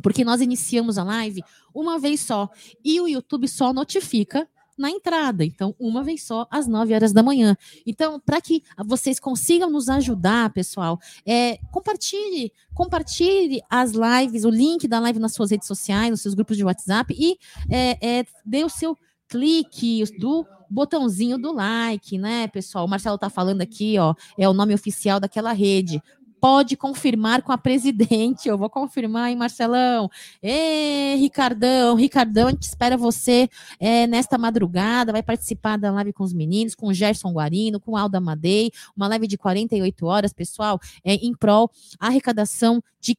Porque 0.02 0.26
nós 0.26 0.42
iniciamos 0.42 0.98
a 0.98 1.04
live 1.04 1.44
uma 1.74 1.98
vez 1.98 2.20
só 2.22 2.50
e 2.84 3.00
o 3.00 3.08
YouTube 3.08 3.48
só 3.48 3.72
notifica 3.72 4.48
na 4.78 4.90
entrada. 4.90 5.44
Então, 5.46 5.76
uma 5.80 6.04
vez 6.04 6.24
só, 6.24 6.48
às 6.50 6.68
9 6.68 6.94
horas 6.94 7.14
da 7.14 7.24
manhã. 7.24 7.56
Então, 7.86 8.20
para 8.20 8.42
que 8.42 8.64
vocês 8.86 9.20
consigam 9.20 9.70
nos 9.70 9.90
ajudar, 9.90 10.52
pessoal, 10.52 11.00
é, 11.26 11.58
compartilhe, 11.72 12.52
compartilhe 12.74 13.62
as 13.70 13.92
lives, 13.92 14.46
o 14.46 14.50
link 14.50 14.88
da 14.88 15.00
live 15.00 15.20
nas 15.20 15.34
suas 15.34 15.52
redes 15.52 15.68
sociais, 15.68 16.10
nos 16.10 16.22
seus 16.22 16.34
grupos 16.34 16.58
de 16.58 16.64
WhatsApp 16.64 17.14
e 17.18 17.38
é, 17.70 18.20
é, 18.20 18.26
dê 18.46 18.64
o 18.64 18.70
seu 18.70 18.98
clique 19.28 20.04
do 20.20 20.46
botãozinho 20.70 21.38
do 21.38 21.54
like, 21.54 22.18
né, 22.18 22.48
pessoal? 22.48 22.86
O 22.86 22.90
Marcelo 22.90 23.18
tá 23.18 23.30
falando 23.30 23.62
aqui, 23.62 23.98
ó, 24.00 24.14
é 24.38 24.50
o 24.50 24.54
nome 24.54 24.74
oficial 24.74 25.20
daquela 25.20 25.54
rede 25.54 26.02
pode 26.44 26.76
confirmar 26.76 27.42
com 27.42 27.54
a 27.54 27.58
presidente. 27.58 28.50
Eu 28.50 28.58
vou 28.58 28.70
confirmar, 28.70 29.30
hein, 29.30 29.38
Marcelão? 29.38 30.12
Ê, 30.42 31.16
Ricardão, 31.16 31.96
Ricardão, 31.96 32.50
a 32.50 32.52
gente 32.52 32.64
espera 32.64 32.98
você 32.98 33.50
é, 33.80 34.06
nesta 34.08 34.38
madrugada. 34.38 35.14
Vai 35.14 35.24
participar 35.24 35.78
da 35.78 35.90
live 35.90 36.12
com 36.12 36.22
os 36.22 36.34
meninos, 36.34 36.76
com 36.76 36.88
o 36.88 36.94
Gerson 36.94 37.32
Guarino, 37.32 37.80
com 37.80 37.92
o 37.92 37.96
Alda 37.96 38.20
Madei, 38.20 38.72
uma 38.94 39.08
live 39.08 39.26
de 39.26 39.38
48 39.38 40.06
horas, 40.06 40.34
pessoal, 40.34 40.82
é, 41.02 41.14
em 41.14 41.34
prol 41.34 41.72
arrecadação 41.98 42.84
de 43.00 43.18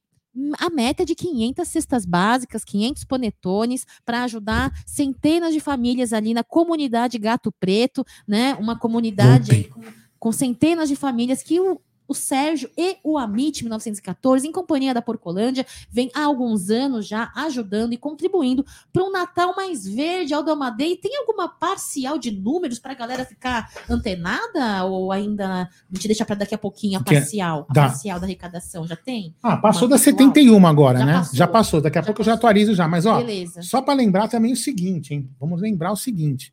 a 0.58 0.68
meta 0.68 1.04
é 1.04 1.06
de 1.06 1.14
500 1.14 1.66
cestas 1.66 2.04
básicas, 2.04 2.62
500 2.62 3.04
panetones, 3.04 3.86
para 4.04 4.24
ajudar 4.24 4.70
centenas 4.84 5.54
de 5.54 5.60
famílias 5.60 6.12
ali 6.12 6.34
na 6.34 6.44
comunidade 6.44 7.18
Gato 7.18 7.50
Preto, 7.52 8.04
né? 8.28 8.52
Uma 8.56 8.76
comunidade 8.78 9.64
com, 9.68 9.80
com, 10.18 10.32
centenas 10.32 10.88
de 10.88 10.96
famílias 10.96 11.40
que 11.40 11.60
o, 11.60 11.80
o 12.07 12.15
Sérgio 12.15 12.70
e 12.76 12.97
o 13.02 13.16
Amit 13.16 13.62
1914, 13.62 14.47
em 14.47 14.52
companhia 14.52 14.92
da 14.92 15.02
Porcolândia, 15.02 15.66
vem 15.91 16.10
há 16.15 16.24
alguns 16.24 16.70
anos 16.70 17.07
já 17.07 17.33
ajudando 17.34 17.92
e 17.92 17.97
contribuindo 17.97 18.65
para 18.92 19.02
um 19.02 19.10
Natal 19.10 19.55
mais 19.57 19.86
verde, 19.86 20.34
Aldo 20.34 20.50
Amadei. 20.50 20.97
Tem 20.97 21.16
alguma 21.16 21.49
parcial 21.49 22.18
de 22.18 22.31
números 22.31 22.78
para 22.78 22.92
a 22.92 22.94
galera 22.94 23.24
ficar 23.24 23.70
antenada? 23.89 24.84
Ou 24.84 25.12
ainda 25.12 25.62
a 25.62 25.94
gente 25.94 26.08
deixa 26.08 26.24
para 26.24 26.36
daqui 26.36 26.55
a 26.55 26.58
pouquinho 26.58 26.99
a 26.99 27.02
parcial? 27.02 27.66
A 27.70 27.73
da... 27.73 27.83
parcial 27.89 28.20
da 28.20 28.26
arrecadação 28.26 28.86
já 28.86 28.97
tem? 28.97 29.34
Ah, 29.42 29.57
passou 29.57 29.89
da 29.89 29.99
71 29.99 30.66
agora, 30.66 30.99
já 30.99 31.07
né? 31.07 31.15
Passou. 31.15 31.36
Já 31.36 31.47
passou. 31.47 31.81
Daqui 31.81 31.99
a 31.99 32.02
pouco 32.02 32.18
passou. 32.18 32.31
eu 32.31 32.34
já 32.34 32.39
atualizo 32.39 32.74
já. 32.74 32.86
Mas, 32.86 33.07
ó, 33.07 33.18
Beleza. 33.18 33.62
só 33.62 33.81
para 33.81 33.94
lembrar 33.94 34.28
também 34.28 34.52
o 34.52 34.57
seguinte, 34.57 35.15
hein? 35.15 35.31
Vamos 35.41 35.60
lembrar 35.60 35.92
o 35.92 35.97
seguinte. 35.97 36.52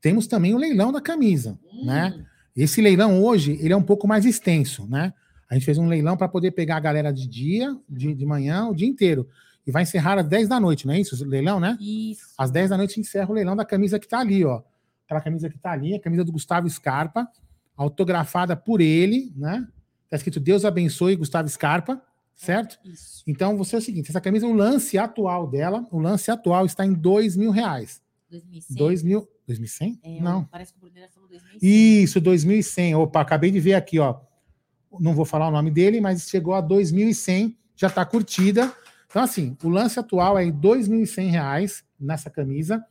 Temos 0.00 0.26
também 0.26 0.54
o 0.54 0.58
leilão 0.58 0.92
da 0.92 1.00
camisa, 1.00 1.58
hum. 1.72 1.86
né? 1.86 2.14
Esse 2.56 2.80
leilão 2.80 3.22
hoje, 3.22 3.58
ele 3.60 3.72
é 3.72 3.76
um 3.76 3.82
pouco 3.82 4.08
mais 4.08 4.24
extenso, 4.24 4.86
né? 4.86 5.12
A 5.48 5.54
gente 5.54 5.64
fez 5.64 5.78
um 5.78 5.86
leilão 5.86 6.16
para 6.16 6.28
poder 6.28 6.52
pegar 6.52 6.76
a 6.76 6.80
galera 6.80 7.12
de 7.12 7.26
dia, 7.26 7.76
de, 7.88 8.14
de 8.14 8.26
manhã, 8.26 8.66
o 8.66 8.74
dia 8.74 8.88
inteiro. 8.88 9.28
E 9.66 9.70
vai 9.70 9.82
encerrar 9.82 10.18
às 10.18 10.26
10 10.26 10.48
da 10.48 10.58
noite, 10.58 10.86
não 10.86 10.94
é 10.94 11.00
isso? 11.00 11.22
O 11.22 11.28
leilão, 11.28 11.60
né? 11.60 11.76
Isso. 11.80 12.34
Às 12.38 12.50
10 12.50 12.70
da 12.70 12.76
noite 12.76 12.98
encerra 12.98 13.30
o 13.30 13.34
leilão 13.34 13.54
da 13.54 13.64
camisa 13.64 13.98
que 13.98 14.08
tá 14.08 14.20
ali, 14.20 14.44
ó. 14.44 14.62
Aquela 15.04 15.20
camisa 15.20 15.48
que 15.50 15.58
tá 15.58 15.70
ali, 15.72 15.94
a 15.94 16.00
camisa 16.00 16.24
do 16.24 16.32
Gustavo 16.32 16.68
Scarpa, 16.68 17.28
autografada 17.76 18.56
por 18.56 18.80
ele, 18.80 19.32
né? 19.36 19.66
Tá 20.08 20.16
escrito 20.16 20.40
Deus 20.40 20.64
abençoe 20.64 21.16
Gustavo 21.16 21.48
Scarpa, 21.48 22.00
certo? 22.34 22.78
Isso. 22.84 23.22
Então, 23.26 23.56
você 23.56 23.76
é 23.76 23.78
o 23.78 23.82
seguinte: 23.82 24.10
essa 24.10 24.20
camisa, 24.20 24.46
o 24.46 24.52
lance 24.52 24.96
atual 24.96 25.46
dela, 25.48 25.86
o 25.92 25.98
lance 25.98 26.30
atual 26.30 26.64
está 26.64 26.86
em 26.86 26.92
dois 26.92 27.36
mil 27.36 27.50
reais. 27.50 28.00
2100? 28.70 29.35
Dois 29.46 29.58
mil, 29.58 29.68
2100? 29.68 30.00
É, 30.02 30.20
não. 30.20 30.44
Parece 30.44 30.72
que 30.72 30.78
o 30.78 30.80
Bruneira 30.80 31.08
falou 31.08 31.28
2100. 31.28 32.02
Isso, 32.02 32.20
2100. 32.20 32.94
Opa, 32.96 33.20
acabei 33.20 33.50
de 33.50 33.60
ver 33.60 33.74
aqui, 33.74 33.98
ó. 33.98 34.20
Não 34.98 35.14
vou 35.14 35.24
falar 35.24 35.48
o 35.48 35.50
nome 35.50 35.70
dele, 35.70 36.00
mas 36.00 36.28
chegou 36.28 36.54
a 36.54 36.60
2100, 36.60 37.56
já 37.76 37.86
está 37.86 38.04
curtida. 38.04 38.72
Então, 39.08 39.22
assim, 39.22 39.56
o 39.62 39.68
lance 39.68 39.98
atual 39.98 40.38
é 40.38 40.44
em 40.44 40.52
2.100 40.52 41.30
reais 41.30 41.84
nessa 41.98 42.28
camisa. 42.28 42.84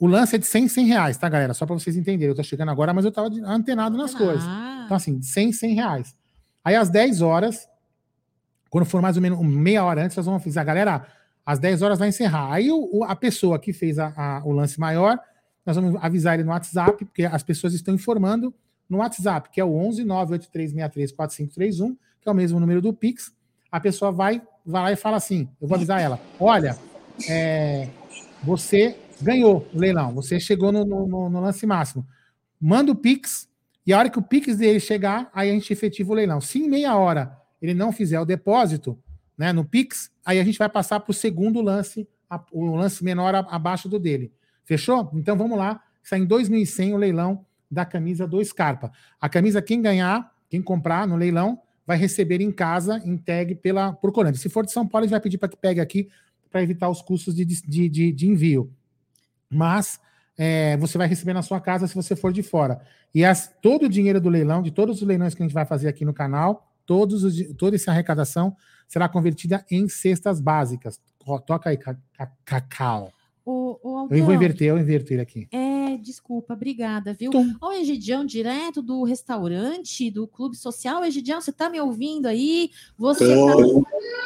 O 0.00 0.06
lance 0.06 0.34
é 0.34 0.38
de 0.38 0.46
100, 0.46 0.68
100 0.68 0.86
reais, 0.86 1.16
tá, 1.16 1.28
galera? 1.28 1.54
Só 1.54 1.64
para 1.64 1.74
vocês 1.74 1.96
entenderem. 1.96 2.30
Eu 2.30 2.34
tô 2.34 2.42
chegando 2.42 2.70
agora, 2.70 2.92
mas 2.92 3.04
eu 3.04 3.12
tava 3.12 3.28
antenado 3.44 3.96
nas 3.96 4.14
ah. 4.14 4.18
coisas. 4.18 4.44
Então, 4.84 4.96
assim, 4.96 5.22
100, 5.22 5.52
100 5.52 5.74
reais. 5.74 6.16
Aí, 6.64 6.74
às 6.74 6.90
10 6.90 7.22
horas, 7.22 7.68
quando 8.68 8.84
for 8.84 9.00
mais 9.00 9.16
ou 9.16 9.22
menos 9.22 9.38
meia 9.40 9.84
hora 9.84 10.04
antes, 10.04 10.16
nós 10.16 10.26
vamos 10.26 10.42
avisar, 10.42 10.64
galera, 10.64 11.06
às 11.46 11.58
10 11.58 11.82
horas 11.82 11.98
vai 11.98 12.08
encerrar. 12.08 12.52
Aí, 12.52 12.68
o, 12.72 13.04
a 13.04 13.14
pessoa 13.14 13.58
que 13.58 13.72
fez 13.72 13.98
a, 13.98 14.12
a, 14.16 14.42
o 14.44 14.50
lance 14.50 14.80
maior, 14.80 15.20
nós 15.64 15.76
vamos 15.76 16.02
avisar 16.02 16.34
ele 16.34 16.44
no 16.44 16.50
WhatsApp, 16.50 17.04
porque 17.04 17.24
as 17.24 17.42
pessoas 17.42 17.72
estão 17.74 17.94
informando 17.94 18.54
no 18.88 18.98
WhatsApp, 18.98 19.48
que 19.50 19.60
é 19.60 19.64
o 19.64 19.74
11 19.74 20.04
98363 20.04 21.12
4531, 21.12 21.96
que 22.20 22.28
é 22.28 22.32
o 22.32 22.34
mesmo 22.34 22.60
número 22.60 22.82
do 22.82 22.92
Pix. 22.92 23.32
A 23.70 23.80
pessoa 23.80 24.12
vai, 24.12 24.42
vai 24.66 24.82
lá 24.82 24.92
e 24.92 24.96
fala 24.96 25.16
assim: 25.16 25.48
eu 25.60 25.68
vou 25.68 25.76
avisar 25.76 26.00
ela, 26.00 26.20
olha, 26.38 26.76
é, 27.28 27.88
você 28.42 28.96
ganhou 29.20 29.66
o 29.72 29.78
leilão, 29.78 30.12
você 30.12 30.40
chegou 30.40 30.72
no, 30.72 30.84
no, 30.84 31.30
no, 31.30 31.40
lance 31.40 31.64
máximo. 31.64 32.06
Manda 32.60 32.92
o 32.92 32.96
Pix, 32.96 33.48
e 33.86 33.92
a 33.92 33.98
hora 33.98 34.10
que 34.10 34.18
o 34.18 34.22
Pix 34.22 34.56
dele 34.56 34.80
chegar, 34.80 35.30
aí 35.32 35.50
a 35.50 35.52
gente 35.52 35.72
efetiva 35.72 36.12
o 36.12 36.14
leilão. 36.14 36.40
Se 36.40 36.58
em 36.58 36.68
meia 36.68 36.96
hora 36.96 37.36
ele 37.60 37.74
não 37.74 37.92
fizer 37.92 38.20
o 38.20 38.24
depósito 38.24 38.98
né, 39.38 39.52
no 39.52 39.64
Pix, 39.64 40.10
aí 40.24 40.40
a 40.40 40.44
gente 40.44 40.58
vai 40.58 40.68
passar 40.68 41.00
para 41.00 41.10
o 41.10 41.14
segundo 41.14 41.60
lance, 41.60 42.08
o 42.50 42.74
lance 42.74 43.02
menor 43.04 43.34
abaixo 43.34 43.88
do 43.88 43.98
dele. 43.98 44.32
Fechou? 44.64 45.10
Então 45.14 45.36
vamos 45.36 45.58
lá. 45.58 45.82
Sai 46.02 46.20
em 46.20 46.26
2.100 46.26 46.94
o 46.94 46.96
leilão 46.96 47.44
da 47.70 47.84
camisa 47.84 48.26
do 48.26 48.44
Scarpa. 48.44 48.92
A 49.20 49.28
camisa, 49.28 49.62
quem 49.62 49.80
ganhar, 49.80 50.32
quem 50.48 50.60
comprar 50.60 51.06
no 51.06 51.16
leilão, 51.16 51.60
vai 51.86 51.96
receber 51.96 52.40
em 52.40 52.52
casa, 52.52 53.00
entregue 53.04 53.54
pela, 53.54 53.92
por 53.92 54.12
Colômbia. 54.12 54.38
Se 54.38 54.48
for 54.48 54.64
de 54.64 54.72
São 54.72 54.86
Paulo, 54.86 55.04
a 55.04 55.06
gente 55.06 55.12
vai 55.12 55.20
pedir 55.20 55.38
para 55.38 55.48
que 55.48 55.56
pegue 55.56 55.80
aqui 55.80 56.08
para 56.50 56.62
evitar 56.62 56.88
os 56.88 57.00
custos 57.00 57.34
de, 57.34 57.44
de, 57.44 57.88
de, 57.88 58.12
de 58.12 58.28
envio. 58.28 58.70
Mas 59.50 59.98
é, 60.36 60.76
você 60.76 60.98
vai 60.98 61.06
receber 61.06 61.32
na 61.32 61.42
sua 61.42 61.60
casa 61.60 61.86
se 61.86 61.94
você 61.94 62.14
for 62.14 62.32
de 62.32 62.42
fora. 62.42 62.80
E 63.14 63.24
as, 63.24 63.52
todo 63.60 63.86
o 63.86 63.88
dinheiro 63.88 64.20
do 64.20 64.28
leilão, 64.28 64.62
de 64.62 64.70
todos 64.70 65.00
os 65.00 65.06
leilões 65.06 65.34
que 65.34 65.42
a 65.42 65.46
gente 65.46 65.54
vai 65.54 65.64
fazer 65.64 65.88
aqui 65.88 66.04
no 66.04 66.12
canal, 66.12 66.70
todos 66.86 67.24
os, 67.24 67.34
toda 67.56 67.76
essa 67.76 67.90
arrecadação 67.90 68.56
será 68.86 69.08
convertida 69.08 69.64
em 69.70 69.88
cestas 69.88 70.40
básicas. 70.40 71.00
Toca 71.46 71.70
aí, 71.70 71.78
Cacau. 72.44 73.12
O, 73.44 73.78
o 73.82 74.08
eu 74.14 74.24
vou 74.24 74.34
inverter, 74.34 74.68
eu 74.68 74.78
inverter 74.78 75.20
aqui. 75.20 75.48
É, 75.50 75.96
desculpa, 75.96 76.54
obrigada, 76.54 77.12
viu? 77.12 77.30
Tum. 77.30 77.54
O 77.60 77.72
Egidião, 77.72 78.24
direto 78.24 78.80
do 78.80 79.02
restaurante, 79.02 80.10
do 80.10 80.26
Clube 80.28 80.56
Social. 80.56 81.04
Egidião, 81.04 81.40
você 81.40 81.50
tá 81.52 81.68
me 81.68 81.80
ouvindo 81.80 82.26
aí? 82.26 82.70
Você 82.96 83.26
tá... 83.26 83.52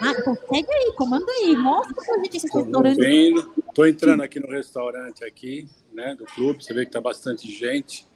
ah, 0.02 0.22
consegue 0.22 0.68
aí, 0.70 0.92
comanda 0.96 1.30
aí, 1.40 1.56
mostra 1.56 1.94
pra 1.94 2.18
gente 2.18 2.36
esse 2.36 2.52
restaurante. 2.52 2.98
Vendo. 2.98 3.52
Tô 3.74 3.86
entrando 3.86 4.22
aqui 4.22 4.38
no 4.38 4.48
restaurante 4.48 5.24
aqui, 5.24 5.66
né, 5.92 6.14
do 6.14 6.24
clube, 6.24 6.62
você 6.62 6.74
vê 6.74 6.84
que 6.84 6.92
tá 6.92 7.00
bastante 7.00 7.50
gente, 7.50 8.06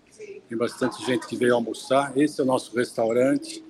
tem 0.48 0.56
bastante 0.56 1.04
gente 1.04 1.26
que 1.26 1.36
veio 1.36 1.54
almoçar. 1.54 2.16
Esse 2.16 2.40
é 2.40 2.44
o 2.44 2.46
nosso 2.46 2.76
restaurante. 2.76 3.64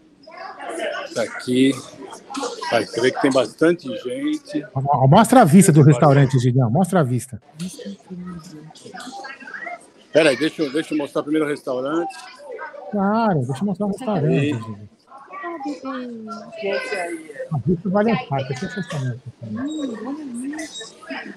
Tá 1.14 1.22
aqui. 1.22 1.72
Vai, 2.70 2.84
vê 2.84 3.10
que 3.10 3.20
tem 3.20 3.32
bastante 3.32 3.88
gente. 3.98 4.64
Mostra 5.08 5.42
a 5.42 5.44
vista 5.44 5.72
do 5.72 5.82
restaurante, 5.82 6.38
Gideão. 6.38 6.70
Mostra 6.70 7.00
a 7.00 7.02
vista. 7.02 7.40
Peraí, 10.12 10.36
deixa, 10.36 10.62
eu, 10.62 10.72
deixa 10.72 10.94
eu 10.94 10.98
mostrar 10.98 11.22
primeiro 11.22 11.46
o 11.46 11.48
restaurante. 11.48 12.14
Claro, 12.90 13.44
deixa 13.46 13.62
eu 13.62 13.66
mostrar 13.66 13.86
o 13.86 13.88
restaurante. 13.90 14.90
A 17.52 17.58
vista 17.66 17.88
vale 17.88 18.12
um 18.12 18.26
parque, 18.26 18.52
é 18.52 18.56
sensacional. 18.56 19.16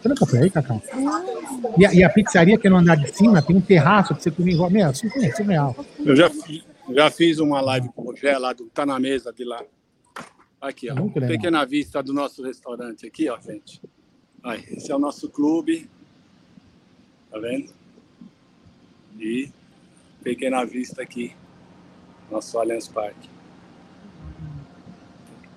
Você 0.02 0.10
nunca 0.10 0.26
foi 0.26 0.40
aí, 0.40 0.50
Cacau? 0.50 0.82
E 1.78 1.86
a, 1.86 1.94
e 1.94 2.04
a 2.04 2.10
pizzaria 2.10 2.58
que 2.58 2.68
é 2.68 2.70
no 2.70 2.78
andar 2.78 2.96
de 2.96 3.16
cima 3.16 3.42
tem 3.42 3.56
um 3.56 3.62
terraço 3.62 4.14
para 4.14 4.24
você 4.24 4.32
comer 4.32 4.54
igual. 4.54 4.70
Meu, 4.70 4.92
isso 4.92 5.08
é 5.08 5.32
surreal. 5.32 5.76
Eu 6.00 6.16
já, 6.16 6.30
já 6.90 7.10
fiz 7.10 7.40
uma 7.40 7.62
live 7.62 7.90
com 7.90 8.02
o 8.02 8.06
Rogé 8.06 8.38
lá, 8.38 8.54
do, 8.54 8.66
tá 8.68 8.86
na 8.86 9.00
mesa 9.00 9.32
de 9.32 9.44
lá. 9.44 9.64
Aqui, 10.60 10.90
ó. 10.90 10.96
Pequena 11.28 11.66
vista 11.66 12.02
do 12.02 12.14
nosso 12.14 12.44
restaurante 12.44 13.06
aqui, 13.06 13.30
ó, 13.30 13.40
gente. 13.40 13.82
Aí, 14.44 14.64
esse 14.70 14.92
é 14.92 14.96
o 14.96 15.00
nosso 15.00 15.30
clube. 15.30 15.90
Tá 17.30 17.40
vendo? 17.40 17.74
E 19.20 19.52
pequena 20.24 20.66
vista 20.66 21.02
aqui. 21.02 21.36
Nosso 22.30 22.58
Allianz 22.58 22.88
Parque. 22.88 23.30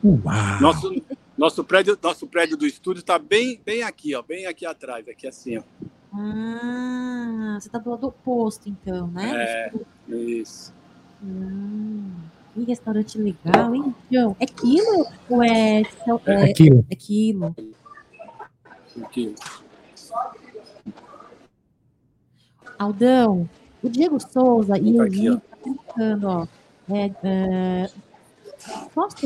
Uau. 0.04 0.60
Nosso, 0.60 1.02
nosso, 1.36 1.64
prédio, 1.64 1.98
nosso 2.02 2.26
prédio 2.26 2.56
do 2.56 2.66
estúdio 2.66 3.00
está 3.00 3.18
bem, 3.18 3.60
bem 3.64 3.82
aqui, 3.82 4.14
ó. 4.14 4.22
Bem 4.22 4.46
aqui 4.46 4.66
atrás, 4.66 5.08
aqui 5.08 5.26
assim, 5.26 5.58
ó. 5.58 5.62
Ah, 6.12 7.58
você 7.60 7.68
está 7.68 7.78
do 7.78 7.90
lado 7.90 8.06
oposto, 8.06 8.68
então, 8.68 9.08
né? 9.08 9.32
É, 9.34 9.72
isso. 10.08 10.75
Hum. 11.22 12.10
Que 12.56 12.64
restaurante 12.64 13.18
legal, 13.18 13.74
hein, 13.74 13.94
João? 14.10 14.34
É 14.40 14.46
quilo 14.46 15.06
ou 15.28 15.42
é. 15.42 15.82
É, 15.82 16.42
é 16.42 16.52
quilo. 16.54 16.86
É 16.90 16.96
quilo. 16.96 17.56
quilo. 19.12 19.34
Aldão, 22.78 23.48
o 23.82 23.88
Diego 23.88 24.18
Souza 24.20 24.78
e 24.78 24.98
o 24.98 25.04
Gui 25.04 25.36
tá 25.36 25.56
perguntando, 25.62 26.28
ó. 26.28 26.46
É, 26.88 27.10
é, 27.24 27.90
pode 28.94 29.16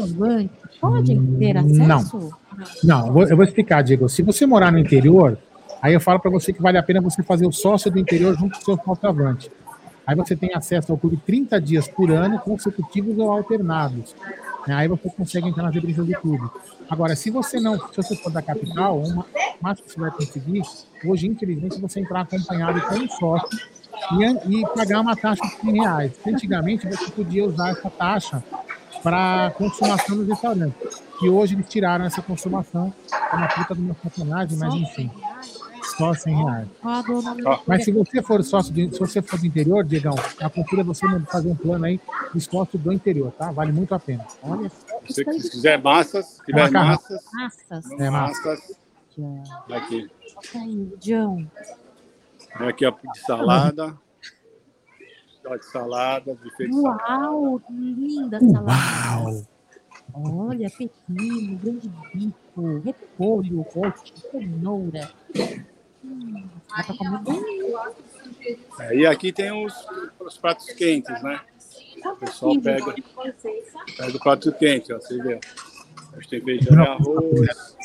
ter 1.38 1.56
acesso? 1.56 2.32
Não, 2.82 3.06
não 3.06 3.22
eu 3.22 3.36
vou 3.36 3.44
explicar, 3.44 3.82
Diego. 3.82 4.08
Se 4.08 4.22
você 4.22 4.46
morar 4.46 4.72
no 4.72 4.78
interior, 4.78 5.38
aí 5.82 5.94
eu 5.94 6.00
falo 6.00 6.18
para 6.18 6.30
você 6.30 6.52
que 6.52 6.62
vale 6.62 6.78
a 6.78 6.82
pena 6.82 7.00
você 7.00 7.22
fazer 7.22 7.46
o 7.46 7.52
sócio 7.52 7.90
do 7.90 7.98
interior 7.98 8.36
junto 8.36 8.56
com 8.56 8.62
o 8.62 8.64
seu 8.64 8.76
faltavante. 8.84 9.50
Aí 10.10 10.16
você 10.16 10.34
tem 10.34 10.52
acesso 10.52 10.90
ao 10.90 10.98
clube 10.98 11.16
30 11.24 11.60
dias 11.60 11.86
por 11.86 12.10
ano, 12.10 12.40
consecutivos 12.40 13.16
ou 13.16 13.30
alternados. 13.30 14.12
Né? 14.66 14.74
Aí 14.74 14.88
você 14.88 15.08
consegue 15.08 15.48
entrar 15.48 15.62
nas 15.62 15.72
rebriças 15.72 16.04
do 16.04 16.12
clube. 16.14 16.50
Agora, 16.88 17.14
se 17.14 17.30
você 17.30 17.60
não, 17.60 17.78
se 17.78 17.96
você 17.96 18.16
for 18.16 18.32
da 18.32 18.42
capital, 18.42 18.98
o 18.98 19.24
máximo 19.62 19.86
que 19.86 19.92
você 19.92 20.00
vai 20.00 20.10
conseguir, 20.10 20.62
hoje, 21.04 21.28
infelizmente, 21.28 21.80
você 21.80 22.00
entrar 22.00 22.22
acompanhado 22.22 22.80
com 22.80 22.96
um 22.96 23.08
sócio 23.08 23.56
e, 24.48 24.58
e 24.58 24.66
pagar 24.74 25.00
uma 25.00 25.14
taxa 25.14 25.42
de 25.46 25.60
100 25.60 25.72
reais. 25.74 26.12
Antigamente, 26.26 26.88
você 26.88 27.08
podia 27.12 27.46
usar 27.46 27.70
essa 27.70 27.88
taxa 27.88 28.42
para 29.04 29.52
consumação 29.52 30.16
nos 30.16 30.26
restaurantes. 30.26 31.04
E 31.22 31.28
hoje 31.28 31.54
eles 31.54 31.68
tiraram 31.68 32.04
essa 32.04 32.20
consumação, 32.20 32.92
é 33.12 33.36
uma 33.36 33.46
puta 33.46 33.76
do 33.76 33.80
meu 33.80 33.94
personagem, 33.94 34.58
mas 34.58 34.74
enfim. 34.74 35.08
Só 36.00 36.14
100 36.14 36.34
reais. 36.34 36.68
Mas 37.66 37.84
se 37.84 37.92
você 37.92 38.22
for 38.22 38.42
sócio, 38.42 38.72
de, 38.72 38.90
se 38.90 38.98
você 38.98 39.20
for 39.20 39.38
do 39.38 39.46
interior, 39.46 39.84
Diegão, 39.84 40.14
aconselho 40.40 40.82
você 40.82 41.06
fazer 41.26 41.50
um 41.50 41.54
plano 41.54 41.84
aí 41.84 42.00
de 42.34 42.40
sócio 42.40 42.78
do 42.78 42.90
interior, 42.90 43.30
tá? 43.32 43.52
Vale 43.52 43.70
muito 43.70 43.94
a 43.94 43.98
pena. 43.98 44.26
Olha 44.42 44.70
Se, 45.06 45.24
se 45.24 45.50
quiser 45.50 45.82
massas, 45.82 46.24
se 46.26 46.44
tiver 46.46 46.68
é 46.68 46.70
massas. 46.70 47.20
Massas. 47.34 47.90
É, 48.00 48.08
massas. 48.08 48.78
Aqui. 49.70 50.10
Aí, 50.54 50.92
John. 51.00 51.46
Aqui 52.54 52.86
a 52.86 52.90
de 52.90 53.20
salada. 53.20 53.98
De 55.42 55.64
salada, 55.66 56.34
de 56.58 56.70
Uau, 56.72 57.60
linda 57.68 58.40
salada. 58.40 59.30
Uau! 59.30 59.46
Olha, 60.14 60.68
pepino, 60.70 61.56
grande 61.58 61.90
bico, 62.12 62.78
repolho, 62.84 63.62
roxo, 63.62 64.12
cenoura. 64.30 65.10
É, 68.78 68.96
e 68.96 69.06
aqui 69.06 69.32
tem 69.32 69.52
os, 69.52 69.74
os 70.18 70.38
pratos 70.38 70.66
quentes, 70.72 71.22
né? 71.22 71.40
O 72.04 72.16
pessoal 72.16 72.60
pega, 72.60 72.94
pega 73.96 74.16
o 74.16 74.20
prato 74.20 74.52
quente, 74.52 74.92
ó, 74.92 74.98
você 74.98 75.22
vê. 75.22 75.40
A 76.12 76.16
gente 76.16 76.28
tem 76.28 76.40
feijão 76.40 76.76
e 76.76 76.86
arroz. 76.86 77.76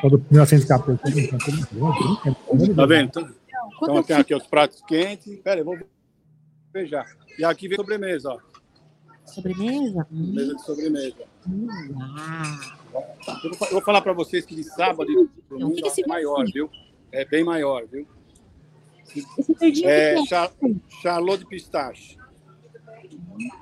Quando 0.00 0.24
1914. 0.30 1.28
Tá 2.74 2.86
vendo? 2.86 3.08
Então, 3.08 3.28
então 3.82 4.02
tem 4.02 4.16
aqui 4.16 4.34
os 4.34 4.46
pratos 4.46 4.82
quentes. 4.86 5.38
Pera 5.40 5.60
aí, 5.60 5.64
vou 5.64 5.76
já. 6.84 7.06
E 7.38 7.44
aqui 7.44 7.68
vem 7.68 7.76
sobremesa, 7.76 8.30
ó. 8.30 8.38
Sobremesa? 9.24 10.06
Mesa 10.10 10.54
de 10.54 10.62
sobremesa. 10.62 11.16
Hum, 11.48 11.66
eu 13.44 13.72
vou 13.72 13.82
falar 13.82 14.00
para 14.02 14.12
vocês 14.12 14.44
que 14.44 14.54
de 14.54 14.64
sábado 14.64 15.10
e 15.10 15.28
domingo 15.48 15.88
é 15.88 16.06
maior, 16.06 16.44
viu? 16.44 16.70
É 17.16 17.24
bem 17.24 17.42
maior, 17.42 17.82
viu? 17.90 18.06
É, 19.84 20.22
char, 20.26 20.50
charlot 21.00 21.38
de 21.38 21.46
pistache. 21.46 22.18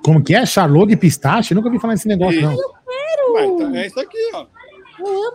Como 0.03 0.21
que 0.21 0.35
é? 0.35 0.45
Charlot 0.45 0.89
de 0.89 0.97
pistache? 0.97 1.53
Eu 1.53 1.55
nunca 1.55 1.69
ouvi 1.69 1.79
falar 1.79 1.93
nesse 1.93 2.05
negócio, 2.05 2.41
não. 2.41 2.51
Eu 2.51 2.73
quero! 2.85 3.53
então 3.53 3.75
é 3.75 3.87
isso 3.87 3.97
aqui, 3.97 4.31
ó. 4.33 4.45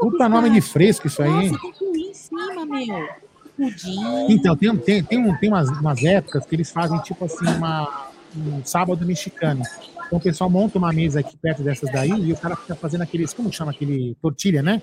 Puta 0.01 0.29
nome 0.29 0.51
de 0.51 0.61
fresco 0.61 1.07
isso 1.07 1.23
aí. 1.23 1.51
Nossa, 1.51 1.79
tem 1.79 2.11
em 2.11 2.13
cima, 2.13 2.67
meu. 2.67 3.09
Pudim. 3.57 4.27
Então, 4.29 4.55
tem, 4.55 4.77
tem, 4.77 5.03
tem, 5.03 5.19
um, 5.19 5.35
tem 5.39 5.49
umas, 5.49 5.71
umas 5.71 6.05
épocas 6.05 6.45
que 6.45 6.55
eles 6.55 6.71
fazem, 6.71 6.99
tipo 7.01 7.25
assim, 7.25 7.47
uma, 7.47 8.11
um 8.37 8.63
sábado 8.67 9.07
mexicano. 9.07 9.63
Então 10.07 10.19
o 10.19 10.23
pessoal 10.23 10.51
monta 10.51 10.77
uma 10.77 10.93
mesa 10.93 11.21
aqui 11.21 11.37
perto 11.39 11.63
dessas 11.63 11.91
daí 11.91 12.11
e 12.11 12.33
o 12.33 12.37
cara 12.37 12.55
fica 12.55 12.75
fazendo 12.75 13.03
aqueles, 13.03 13.33
como 13.33 13.51
chama 13.51 13.71
aquele 13.71 14.15
tortilha, 14.21 14.63
né? 14.63 14.83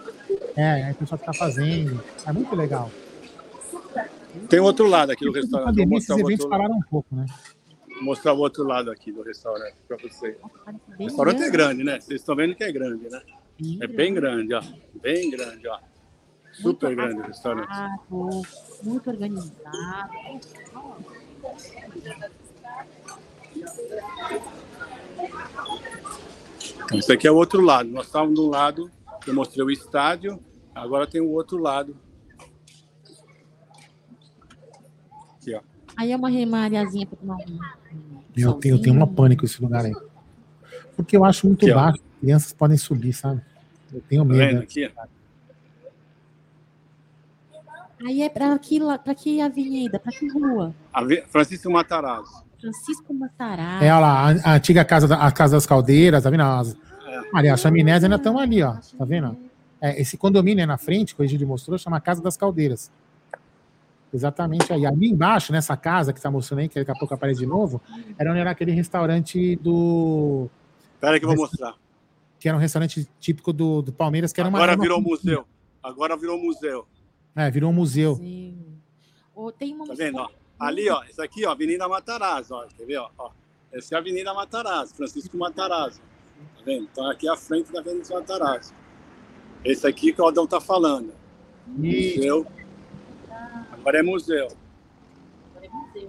É, 0.55 0.85
aí 0.85 0.91
o 0.93 0.95
pessoal 0.95 1.19
fica 1.19 1.33
fazendo. 1.33 2.01
É 2.25 2.31
muito 2.31 2.55
legal. 2.55 2.89
Tem 4.49 4.59
outro 4.59 4.87
lado 4.87 5.11
aqui 5.11 5.25
do 5.25 5.31
restaurante. 5.31 5.65
Vou 5.65 5.73
Pandemia, 5.75 5.97
esses 5.97 6.09
eventos 6.09 6.31
outro, 6.31 6.49
pararam 6.49 6.75
um 6.75 6.81
pouco, 6.89 7.15
né? 7.15 7.25
vou 7.97 8.03
mostrar 8.03 8.33
o 8.33 8.37
outro 8.37 8.63
lado 8.63 8.91
aqui 8.91 9.11
do 9.11 9.21
restaurante 9.21 9.75
para 9.87 9.97
você. 9.97 10.37
O 10.99 11.03
restaurante 11.03 11.41
é 11.41 11.49
grande, 11.49 11.83
né? 11.83 11.99
Vocês 11.99 12.21
estão 12.21 12.35
vendo 12.35 12.55
que 12.55 12.63
é 12.63 12.71
grande, 12.71 13.09
né? 13.09 13.21
É 13.81 13.87
bem 13.87 14.13
grande, 14.13 14.53
ó. 14.53 14.61
Bem 15.01 15.31
grande, 15.31 15.67
ó. 15.67 15.79
Super 16.53 16.95
grande 16.95 17.21
o 17.21 17.23
restaurante. 17.23 17.69
Muito 18.83 19.09
organizado. 19.09 19.53
Esse 26.93 27.11
aqui 27.11 27.27
é 27.27 27.31
o 27.31 27.35
outro 27.35 27.61
lado. 27.61 27.89
Nós 27.89 28.05
estávamos 28.05 28.35
de 28.35 28.41
um 28.41 28.49
lado, 28.49 28.91
eu 29.25 29.33
mostrei 29.33 29.63
o 29.63 29.71
estádio, 29.71 30.39
agora 30.73 31.07
tem 31.07 31.21
o 31.21 31.29
outro 31.29 31.57
lado. 31.57 31.95
Aqui, 35.47 35.55
ó. 35.55 35.61
Aí 35.95 36.11
é 36.11 36.15
uma 36.15 36.29
remalhazinha 36.29 37.05
para 37.05 37.17
tomar 37.17 37.35
um. 37.37 37.59
Eu 38.35 38.53
tenho, 38.53 38.75
eu 38.75 38.81
tenho 38.81 38.95
uma 38.95 39.07
pânico 39.07 39.45
esse 39.45 39.61
lugar 39.61 39.85
aí. 39.85 39.93
Porque 40.95 41.15
eu 41.15 41.23
acho 41.25 41.47
muito 41.47 41.65
Aqui, 41.65 41.71
ó. 41.71 41.75
baixo. 41.75 41.99
Crianças 42.19 42.53
podem 42.53 42.77
subir, 42.77 43.13
sabe? 43.13 43.41
Eu 43.93 44.01
tenho 44.01 44.23
Tá 44.23 44.29
medo. 44.33 44.39
vendo 44.51 44.63
aqui? 44.63 44.91
ó? 44.97 45.07
Aí 48.05 48.21
é 48.21 48.29
para 48.29 48.57
que, 48.59 48.79
pra 49.03 49.15
que 49.15 49.41
avenida? 49.41 49.99
Para 49.99 50.11
que 50.11 50.27
rua? 50.27 50.73
Ave- 50.93 51.23
Francisco 51.29 51.71
Matarazzo. 51.71 52.43
Francisco 52.61 53.13
Matarazzo. 53.13 53.83
É, 53.83 53.91
olha 53.91 53.99
lá, 53.99 54.29
a, 54.31 54.51
a 54.51 54.55
antiga 54.55 54.85
casa, 54.85 55.07
da, 55.07 55.17
a 55.17 55.31
casa 55.31 55.55
das 55.55 55.65
caldeiras, 55.65 56.23
tá 56.23 56.29
vendo? 56.29 56.43
As, 56.43 56.75
ali, 57.33 57.49
as 57.49 57.59
chaminés 57.59 58.03
ainda 58.03 58.17
estão 58.17 58.37
ali, 58.37 58.61
ó. 58.61 58.73
Tá 58.97 59.05
vendo? 59.05 59.35
É, 59.81 59.99
esse 59.99 60.15
condomínio 60.17 60.61
aí 60.61 60.67
na 60.67 60.77
frente, 60.77 61.15
que 61.15 61.21
o 61.21 61.23
Egídio 61.23 61.47
mostrou, 61.47 61.77
chama 61.77 61.99
Casa 61.99 62.21
das 62.21 62.37
Caldeiras. 62.37 62.91
Exatamente 64.13 64.71
aí. 64.71 64.85
Ali 64.85 65.09
embaixo, 65.09 65.51
nessa 65.51 65.75
casa 65.75 66.13
que 66.13 66.21
tá 66.21 66.31
mostrando 66.31 66.59
aí, 66.59 66.69
que 66.69 66.79
daqui 66.79 66.91
a 66.91 66.95
pouco 66.95 67.13
aparece 67.13 67.39
de 67.39 67.45
novo, 67.45 67.81
era 68.17 68.31
onde 68.31 68.39
era 68.39 68.51
aquele 68.51 68.71
restaurante 68.71 69.55
do. 69.57 70.49
Espera 70.95 71.19
que 71.19 71.25
eu 71.25 71.29
vou 71.29 71.37
mostrar. 71.37 71.75
Que 72.39 72.47
era 72.47 72.57
um 72.57 72.61
restaurante 72.61 73.07
típico 73.19 73.51
do, 73.51 73.81
do 73.81 73.91
Palmeiras, 73.91 74.31
que 74.31 74.39
era 74.39 74.49
uma. 74.49 74.57
Agora 74.59 74.75
uma- 74.75 74.81
virou 74.81 75.01
museu. 75.01 75.45
Agora 75.83 76.15
virou 76.17 76.37
museu. 76.39 76.87
É, 77.35 77.51
virou 77.51 77.69
um 77.69 77.73
museu. 77.73 78.19
Ou 79.35 79.51
tem 79.51 79.75
uma 79.75 79.85
Tá 79.87 79.93
vendo? 79.95 80.17
Ó? 80.17 80.27
Ali, 80.59 80.89
ó, 80.89 81.03
esse 81.03 81.21
aqui, 81.21 81.45
ó, 81.45 81.51
Avenida 81.51 81.87
Matarazzo, 81.87 82.55
ó, 82.55 82.65
quer 82.75 82.85
ver, 82.85 82.97
ó, 82.97 83.09
ó? 83.17 83.29
Essa 83.71 83.93
é 83.93 83.97
a 83.97 83.99
Avenida 83.99 84.33
Matarazzo, 84.33 84.95
Francisco 84.95 85.37
Matarazzo. 85.37 85.99
Tá 85.99 86.63
vendo? 86.65 86.87
Então 86.91 87.07
aqui 87.09 87.27
é 87.27 87.31
a 87.31 87.35
frente 87.37 87.71
da 87.71 87.79
Avenida 87.79 88.07
Matarazzo. 88.11 88.73
Esse 89.63 89.85
aqui 89.85 90.11
que 90.13 90.21
o 90.21 90.25
Aldão 90.25 90.47
tá 90.47 90.59
falando. 90.59 91.13
Museu. 91.67 92.47
Agora 93.87 93.99
é 93.99 94.03
museu. 94.03 94.49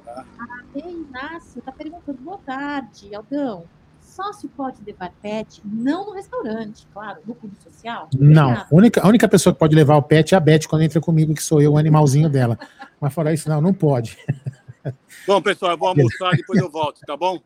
Tá? 0.05 0.27
Ah, 0.37 0.65
tem 0.75 0.91
Inácio, 0.91 1.63
tá 1.63 1.71
perguntando, 1.71 2.19
boa 2.19 2.39
tarde, 2.39 3.15
Aldão. 3.15 3.67
Sócio 4.01 4.49
pode 4.49 4.83
levar 4.85 5.13
pet, 5.23 5.63
não 5.65 6.07
no 6.07 6.13
restaurante, 6.13 6.89
claro, 6.93 7.21
no 7.25 7.37
clube 7.37 7.55
social. 7.63 8.09
Não, 8.19 8.51
a 8.51 8.67
única, 8.73 9.01
a 9.01 9.07
única 9.07 9.29
pessoa 9.29 9.53
que 9.53 9.61
pode 9.61 9.77
levar 9.77 9.95
o 9.95 10.03
pet 10.03 10.35
é 10.35 10.37
a 10.37 10.41
Beth 10.41 10.67
quando 10.69 10.83
entra 10.83 11.01
comigo, 11.01 11.33
que 11.33 11.43
sou 11.43 11.63
eu, 11.63 11.75
o 11.75 11.79
animalzinho 11.79 12.29
dela. 12.29 12.59
Mas 13.01 13.15
fora 13.15 13.33
isso, 13.33 13.49
não, 13.49 13.61
não 13.61 13.73
pode. 13.73 14.19
Bom, 15.25 15.41
pessoal, 15.41 15.71
eu 15.71 15.79
vou 15.79 15.91
almoçar, 15.91 16.33
depois 16.33 16.61
eu 16.61 16.69
volto, 16.69 17.01
tá 17.07 17.17
bom? 17.17 17.41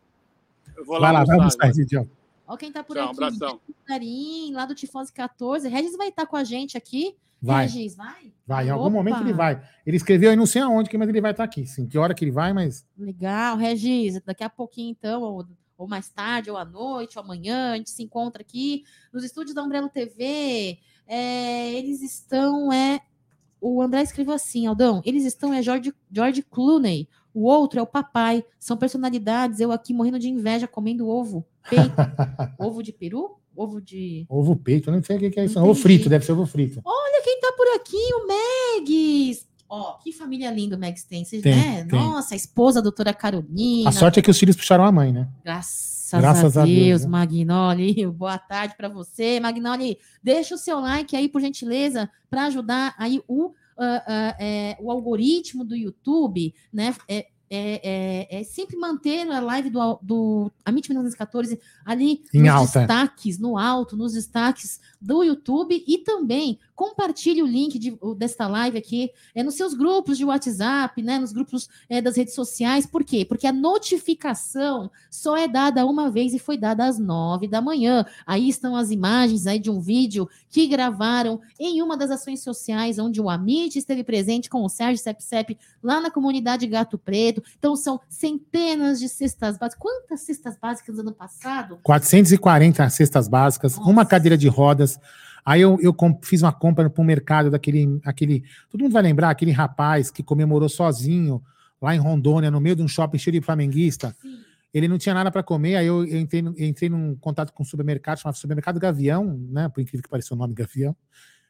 Eu 0.74 0.86
vou 0.86 0.94
lá 0.94 1.08
Vai 1.08 1.12
lá, 1.12 1.24
vai 1.26 1.36
almoçar. 1.36 1.64
almoçar, 1.64 1.78
Egidião. 1.78 2.08
Ó, 2.46 2.56
quem 2.56 2.72
tá 2.72 2.82
por 2.82 2.96
Tchau, 2.96 3.10
aqui, 3.10 3.22
abração. 3.22 3.60
Carim, 3.84 4.54
lá 4.54 4.64
do 4.64 4.74
Tifose 4.74 5.12
14. 5.12 5.68
Regis 5.68 5.94
vai 5.94 6.08
estar 6.08 6.24
com 6.24 6.36
a 6.36 6.44
gente 6.44 6.78
aqui. 6.78 7.14
Vai. 7.42 7.66
Regis, 7.66 7.96
vai? 7.96 8.32
Vai, 8.46 8.68
em 8.68 8.70
algum 8.70 8.84
Opa! 8.84 8.96
momento 8.96 9.20
ele 9.20 9.32
vai. 9.32 9.60
Ele 9.84 9.96
escreveu 9.96 10.30
aí 10.30 10.36
não 10.36 10.46
sei 10.46 10.62
aonde, 10.62 10.96
mas 10.96 11.08
ele 11.08 11.20
vai 11.20 11.32
estar 11.32 11.42
aqui. 11.42 11.66
Sim, 11.66 11.88
que 11.88 11.98
hora 11.98 12.14
que 12.14 12.24
ele 12.24 12.30
vai, 12.30 12.52
mas. 12.52 12.86
Legal, 12.96 13.56
Regis, 13.56 14.20
daqui 14.24 14.44
a 14.44 14.48
pouquinho 14.50 14.90
então, 14.90 15.22
ou, 15.22 15.46
ou 15.76 15.88
mais 15.88 16.08
tarde, 16.08 16.50
ou 16.50 16.56
à 16.56 16.64
noite, 16.64 17.18
ou 17.18 17.24
amanhã, 17.24 17.72
a 17.72 17.76
gente 17.76 17.90
se 17.90 18.02
encontra 18.02 18.42
aqui 18.42 18.84
nos 19.12 19.24
estúdios 19.24 19.54
da 19.54 19.62
Umbrella 19.62 19.88
TV. 19.88 20.78
É, 21.06 21.72
eles 21.72 22.00
estão, 22.00 22.72
é... 22.72 23.00
O 23.60 23.80
André 23.80 24.02
escreveu 24.02 24.34
assim, 24.34 24.66
Aldão, 24.66 25.00
eles 25.04 25.24
estão, 25.24 25.52
é 25.52 25.62
George, 25.62 25.94
George 26.10 26.42
Clooney, 26.42 27.08
o 27.32 27.44
outro 27.44 27.78
é 27.78 27.82
o 27.82 27.86
papai, 27.86 28.44
são 28.58 28.76
personalidades, 28.76 29.60
eu 29.60 29.70
aqui 29.70 29.94
morrendo 29.94 30.18
de 30.18 30.28
inveja, 30.28 30.66
comendo 30.66 31.08
ovo, 31.08 31.46
peito, 31.70 31.94
ovo 32.58 32.82
de 32.82 32.92
peru? 32.92 33.38
Ovo 33.56 33.80
de... 33.80 34.24
Ovo 34.28 34.56
peito, 34.56 34.90
eu 34.90 34.94
não 34.94 35.02
sei 35.02 35.16
o 35.16 35.30
que 35.30 35.38
é 35.38 35.44
isso. 35.44 35.60
Ovo 35.60 35.74
frito, 35.74 36.08
deve 36.08 36.24
ser 36.24 36.32
ovo 36.32 36.46
frito. 36.46 36.80
Olha 36.84 37.22
quem 37.22 37.40
tá 37.40 37.52
por 37.56 37.66
aqui, 37.76 37.96
o 38.14 38.26
Megs! 38.26 39.46
Ó, 39.68 39.94
que 39.94 40.12
família 40.12 40.50
linda 40.50 40.76
o 40.76 40.78
Megs 40.78 41.04
tem, 41.04 41.24
vocês, 41.24 41.42
Tem, 41.42 41.54
né? 41.54 41.84
tem. 41.84 41.98
Nossa, 41.98 42.34
a 42.34 42.36
esposa, 42.36 42.80
a 42.80 42.82
doutora 42.82 43.14
Carolina. 43.14 43.88
A 43.88 43.92
sorte 43.92 44.18
é 44.18 44.22
que 44.22 44.30
os 44.30 44.38
filhos 44.38 44.54
puxaram 44.54 44.84
a 44.84 44.92
mãe, 44.92 45.10
né? 45.10 45.28
Graças, 45.42 46.20
Graças 46.20 46.58
a 46.58 46.62
a 46.62 46.64
Deus, 46.66 46.78
Deus, 46.78 47.02
né? 47.04 47.08
Magnoli. 47.08 48.06
Boa 48.12 48.36
tarde 48.36 48.74
para 48.76 48.90
você, 48.90 49.40
Magnoli. 49.40 49.96
Deixa 50.22 50.54
o 50.54 50.58
seu 50.58 50.78
like 50.78 51.16
aí, 51.16 51.26
por 51.26 51.40
gentileza, 51.40 52.10
para 52.28 52.44
ajudar 52.44 52.94
aí 52.98 53.22
o, 53.26 53.52
ah, 53.78 54.04
ah, 54.06 54.36
é, 54.38 54.76
o 54.78 54.90
algoritmo 54.90 55.64
do 55.64 55.74
YouTube, 55.74 56.54
né? 56.70 56.94
É, 57.08 57.28
é, 57.54 58.28
é- 58.30 58.40
é 58.40 58.44
sempre 58.44 58.76
manter 58.76 59.30
a 59.30 59.40
live 59.40 59.68
do, 59.68 59.98
do 60.02 60.50
Amit 60.64 60.88
1914 60.88 61.60
ali 61.84 62.22
Em 62.32 62.40
nos 62.40 62.48
alta. 62.50 62.78
destaques, 62.80 63.38
no 63.38 63.58
alto, 63.58 63.96
nos 63.96 64.14
destaques 64.14 64.80
do 65.00 65.22
YouTube 65.22 65.84
e 65.86 65.98
também 65.98 66.58
compartilhe 66.82 67.40
o 67.40 67.46
link 67.46 67.78
de- 67.78 67.96
desta 68.16 68.48
live 68.48 68.76
aqui 68.76 69.12
é, 69.36 69.42
nos 69.44 69.54
seus 69.54 69.72
grupos 69.72 70.18
de 70.18 70.24
WhatsApp, 70.24 71.00
né, 71.00 71.16
nos 71.16 71.32
grupos 71.32 71.68
é, 71.88 72.02
das 72.02 72.16
redes 72.16 72.34
sociais. 72.34 72.84
Por 72.84 73.04
quê? 73.04 73.24
Porque 73.24 73.46
a 73.46 73.52
notificação 73.52 74.90
só 75.08 75.36
é 75.36 75.46
dada 75.46 75.86
uma 75.86 76.10
vez 76.10 76.34
e 76.34 76.40
foi 76.40 76.56
dada 76.58 76.84
às 76.84 76.98
nove 76.98 77.46
da 77.46 77.60
manhã. 77.62 78.04
Aí 78.26 78.48
estão 78.48 78.74
as 78.74 78.90
imagens 78.90 79.46
aí 79.46 79.60
de 79.60 79.70
um 79.70 79.80
vídeo 79.80 80.28
que 80.50 80.66
gravaram 80.66 81.40
em 81.56 81.80
uma 81.80 81.96
das 81.96 82.10
ações 82.10 82.42
sociais 82.42 82.98
onde 82.98 83.20
o 83.20 83.30
Amit 83.30 83.78
esteve 83.78 84.02
presente 84.02 84.50
com 84.50 84.64
o 84.64 84.68
Sérgio 84.68 85.00
Sepsep 85.00 85.56
lá 85.80 86.00
na 86.00 86.10
comunidade 86.10 86.66
Gato 86.66 86.98
Preto. 86.98 87.44
Então 87.56 87.76
são 87.76 88.00
centenas 88.08 88.98
de 88.98 89.08
cestas 89.08 89.56
básicas. 89.56 89.78
Quantas 89.78 90.20
cestas 90.22 90.56
básicas 90.60 90.98
ano 90.98 91.12
passado? 91.12 91.78
440 91.84 92.90
cestas 92.90 93.28
básicas, 93.28 93.78
uma 93.78 94.04
cadeira 94.04 94.36
de 94.36 94.48
rodas. 94.48 94.98
Aí 95.44 95.60
eu, 95.60 95.78
eu 95.80 95.94
fiz 96.22 96.42
uma 96.42 96.52
compra 96.52 96.88
para 96.88 97.02
o 97.02 97.04
mercado 97.04 97.50
daquele. 97.50 98.00
Aquele, 98.04 98.44
todo 98.70 98.82
mundo 98.82 98.92
vai 98.92 99.02
lembrar 99.02 99.30
aquele 99.30 99.50
rapaz 99.50 100.10
que 100.10 100.22
comemorou 100.22 100.68
sozinho 100.68 101.42
lá 101.80 101.94
em 101.94 101.98
Rondônia, 101.98 102.50
no 102.50 102.60
meio 102.60 102.76
de 102.76 102.82
um 102.82 102.88
shopping 102.88 103.18
cheio 103.18 103.40
de 103.40 103.44
flamenguista. 103.44 104.16
Ele 104.72 104.88
não 104.88 104.96
tinha 104.96 105.14
nada 105.14 105.30
para 105.30 105.42
comer, 105.42 105.76
aí 105.76 105.86
eu, 105.86 106.04
eu 106.06 106.18
entrei, 106.18 106.40
eu 106.40 106.66
entrei 106.66 106.88
num 106.88 107.14
contato 107.16 107.52
com 107.52 107.62
um 107.62 107.66
supermercado, 107.66 108.18
chamado 108.18 108.36
Supermercado 108.36 108.80
Gavião, 108.80 109.36
né? 109.50 109.68
Por 109.68 109.80
incrível 109.80 110.02
que 110.02 110.08
pareça 110.08 110.32
o 110.32 110.36
nome 110.36 110.54
Gavião. 110.54 110.96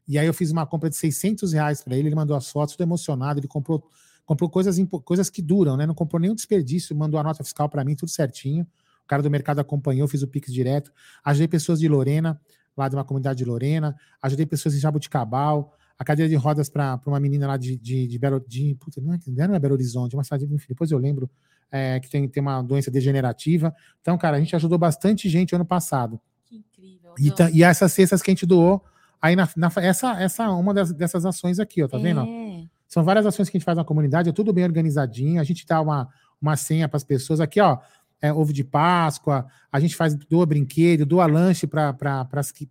E 0.09 0.19
aí 0.19 0.27
eu 0.27 0.35
fiz 0.35 0.51
uma 0.51 0.67
compra 0.67 0.91
de 0.91 0.97
600 0.97 1.53
reais 1.53 1.83
para 1.83 1.97
ele, 1.97 2.09
ele 2.09 2.17
mandou 2.17 2.37
as 2.37 2.51
fotos, 2.51 2.75
tudo 2.75 2.83
emocionado, 2.83 3.39
ele 3.39 3.47
comprou, 3.47 3.89
comprou 4.25 4.51
coisas, 4.51 4.77
coisas 5.05 5.31
que 5.31 5.41
duram, 5.41 5.77
né? 5.77 5.87
Não 5.87 5.95
comprou 5.95 6.21
nenhum 6.21 6.35
desperdício, 6.35 6.97
mandou 6.97 7.21
a 7.21 7.23
nota 7.23 7.45
fiscal 7.45 7.69
para 7.69 7.85
mim, 7.85 7.95
tudo 7.95 8.11
certinho. 8.11 8.67
O 9.05 9.07
cara 9.07 9.23
do 9.23 9.31
mercado 9.31 9.61
acompanhou, 9.61 10.09
fiz 10.09 10.23
o 10.23 10.27
Pix 10.27 10.53
direto. 10.53 10.91
Ajudei 11.25 11.47
pessoas 11.47 11.79
de 11.79 11.87
Lorena, 11.87 12.41
lá 12.77 12.89
de 12.89 12.97
uma 12.97 13.05
comunidade 13.05 13.39
de 13.39 13.45
Lorena. 13.45 13.95
Ajudei 14.23 14.47
pessoas 14.47 14.75
em 14.75 14.79
Jabuticabal. 14.79 15.73
A 15.99 16.05
cadeira 16.05 16.29
de 16.29 16.35
rodas 16.35 16.69
para 16.69 17.01
uma 17.07 17.21
menina 17.21 17.47
lá 17.47 17.57
de, 17.57 17.77
de, 17.77 18.09
de 18.09 18.19
Belo 18.19 18.43
de, 18.49 18.75
puta, 18.81 19.01
não, 19.01 19.15
é, 19.15 19.19
não 19.47 19.55
é 19.55 19.59
Belo 19.59 19.75
Horizonte, 19.75 20.15
é 20.15 20.19
uma 20.19 20.25
cidade, 20.25 20.45
enfim, 20.47 20.67
depois 20.71 20.91
eu 20.91 20.99
lembro, 20.99 21.31
é, 21.71 22.01
que 22.01 22.11
tem, 22.11 22.27
tem 22.29 22.41
uma 22.41 22.61
doença 22.61 22.91
degenerativa. 22.91 23.73
Então, 24.01 24.19
cara, 24.19 24.37
a 24.37 24.41
gente 24.41 24.57
ajudou 24.57 24.79
bastante 24.79 25.29
gente 25.29 25.55
ano 25.55 25.65
passado. 25.65 26.19
E, 27.19 27.31
ta- 27.31 27.51
e 27.53 27.63
essas 27.63 27.93
cestas 27.93 28.21
que 28.21 28.31
a 28.31 28.35
gente 28.35 28.47
doou, 28.47 28.83
aí 29.21 29.37
na, 29.37 29.49
na- 29.57 29.71
essa, 29.77 30.21
essa 30.21 30.45
é 30.45 30.49
uma 30.49 30.75
das, 30.75 30.93
dessas 30.93 31.25
ações 31.25 31.61
aqui, 31.61 31.83
ó, 31.85 31.87
tá 31.89 31.99
vendo? 31.99 32.21
É. 32.23 32.65
São 32.89 33.05
várias 33.05 33.25
ações 33.25 33.49
que 33.49 33.57
a 33.57 33.59
gente 33.61 33.65
faz 33.67 33.77
na 33.77 33.85
comunidade, 33.85 34.29
é 34.29 34.33
tudo 34.33 34.53
bem 34.53 34.65
organizadinho, 34.65 35.41
a 35.41 35.45
gente 35.45 35.65
dá 35.65 35.81
uma, 35.81 36.09
uma 36.41 36.57
senha 36.57 36.89
para 36.89 36.97
as 36.97 37.05
pessoas. 37.05 37.39
Aqui, 37.41 37.61
ó, 37.61 37.79
é, 38.23 38.33
ovo 38.33 38.53
de 38.53 38.63
Páscoa, 38.63 39.47
a 39.71 39.81
gente 39.81 39.97
faz, 39.97 40.15
doa 40.15 40.47
brinquedo, 40.47 41.05
doa 41.05 41.27
lanche 41.27 41.67
para 41.67 41.93
pra, 41.93 42.27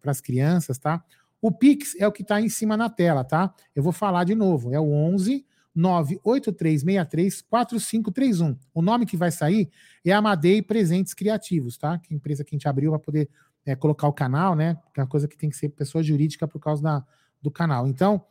as 0.08 0.22
crianças, 0.22 0.78
tá? 0.78 1.04
O 1.42 1.52
Pix 1.52 1.96
é 2.00 2.08
o 2.08 2.12
que 2.12 2.22
está 2.22 2.40
em 2.40 2.48
cima 2.48 2.78
na 2.78 2.90
tela, 2.90 3.24
tá? 3.24 3.54
Eu 3.76 3.84
vou 3.84 3.92
falar 3.92 4.24
de 4.24 4.34
novo, 4.34 4.74
é 4.74 4.80
o 4.80 4.90
11 4.90 5.46
98363 5.74 7.42
4531. 7.42 8.58
O 8.74 8.82
nome 8.82 9.06
que 9.06 9.18
vai 9.18 9.32
sair 9.32 9.70
é 10.06 10.12
Amadei 10.12 10.62
Presentes 10.62 11.14
Criativos, 11.14 11.78
tá? 11.78 11.98
Que 11.98 12.14
é 12.14 12.16
a 12.16 12.18
empresa 12.18 12.44
que 12.44 12.54
a 12.54 12.58
gente 12.58 12.68
abriu 12.68 12.92
para 12.92 13.00
poder 13.00 13.30
é, 13.66 13.76
colocar 13.76 14.08
o 14.08 14.14
canal, 14.14 14.56
né? 14.56 14.78
Que 14.94 15.00
é 15.00 15.04
uma 15.04 15.10
coisa 15.10 15.28
que 15.28 15.38
tem 15.38 15.50
que 15.50 15.56
ser 15.56 15.70
pessoa 15.70 16.04
jurídica 16.04 16.48
por 16.48 16.60
causa 16.60 16.82
da, 16.84 17.06
do 17.42 17.50
canal. 17.50 17.88
Então, 17.88 18.24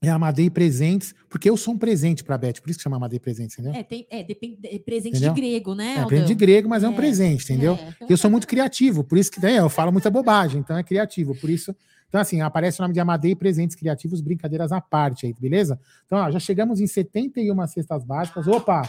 é 0.00 0.08
Amadei 0.08 0.48
Presentes, 0.48 1.14
porque 1.28 1.50
eu 1.50 1.56
sou 1.56 1.74
um 1.74 1.78
presente 1.78 2.22
para 2.22 2.36
a 2.36 2.38
Beth, 2.38 2.60
por 2.62 2.70
isso 2.70 2.78
que 2.78 2.82
chama 2.84 2.96
Amadei 2.96 3.18
Presentes, 3.18 3.58
entendeu? 3.58 3.78
É, 3.78 3.82
tem, 3.82 4.06
é, 4.10 4.22
depende, 4.22 4.58
é 4.64 4.78
presente 4.78 5.16
Entendeu? 5.16 5.34
de 5.34 5.40
grego, 5.40 5.74
né? 5.74 5.96
É, 5.98 6.06
presente 6.06 6.28
de 6.28 6.34
grego, 6.34 6.68
mas 6.68 6.84
é 6.84 6.88
um 6.88 6.92
É, 6.92 6.96
presente, 6.96 7.44
entendeu? 7.44 7.74
é. 7.74 7.94
Eu 8.08 8.16
sou 8.16 8.30
muito 8.30 8.46
criativo, 8.46 9.02
por 9.02 9.18
isso 9.18 9.30
que 9.30 9.40
daí 9.40 9.56
eu 9.56 9.68
falo 9.68 9.90
muita 9.92 10.08
bobagem, 10.10 10.60
então 10.60 10.76
é 10.78 10.82
criativo, 10.82 11.34
por 11.34 11.50
isso 11.50 11.74
Então, 12.08 12.20
assim, 12.22 12.40
aparece 12.40 12.80
o 12.80 12.82
nome 12.82 12.94
de 12.94 13.00
Amadei 13.00 13.34
Presentes 13.36 13.76
Criativos, 13.76 14.22
brincadeiras 14.22 14.72
à 14.72 14.80
parte 14.80 15.26
aí, 15.26 15.34
beleza? 15.38 15.78
Então, 16.06 16.16
ó, 16.16 16.30
já 16.30 16.38
chegamos 16.38 16.80
em 16.80 16.86
71 16.86 17.66
cestas 17.66 18.02
básicas. 18.02 18.46
Opa! 18.46 18.80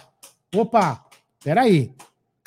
Opa! 0.55 1.03
Peraí. 1.43 1.91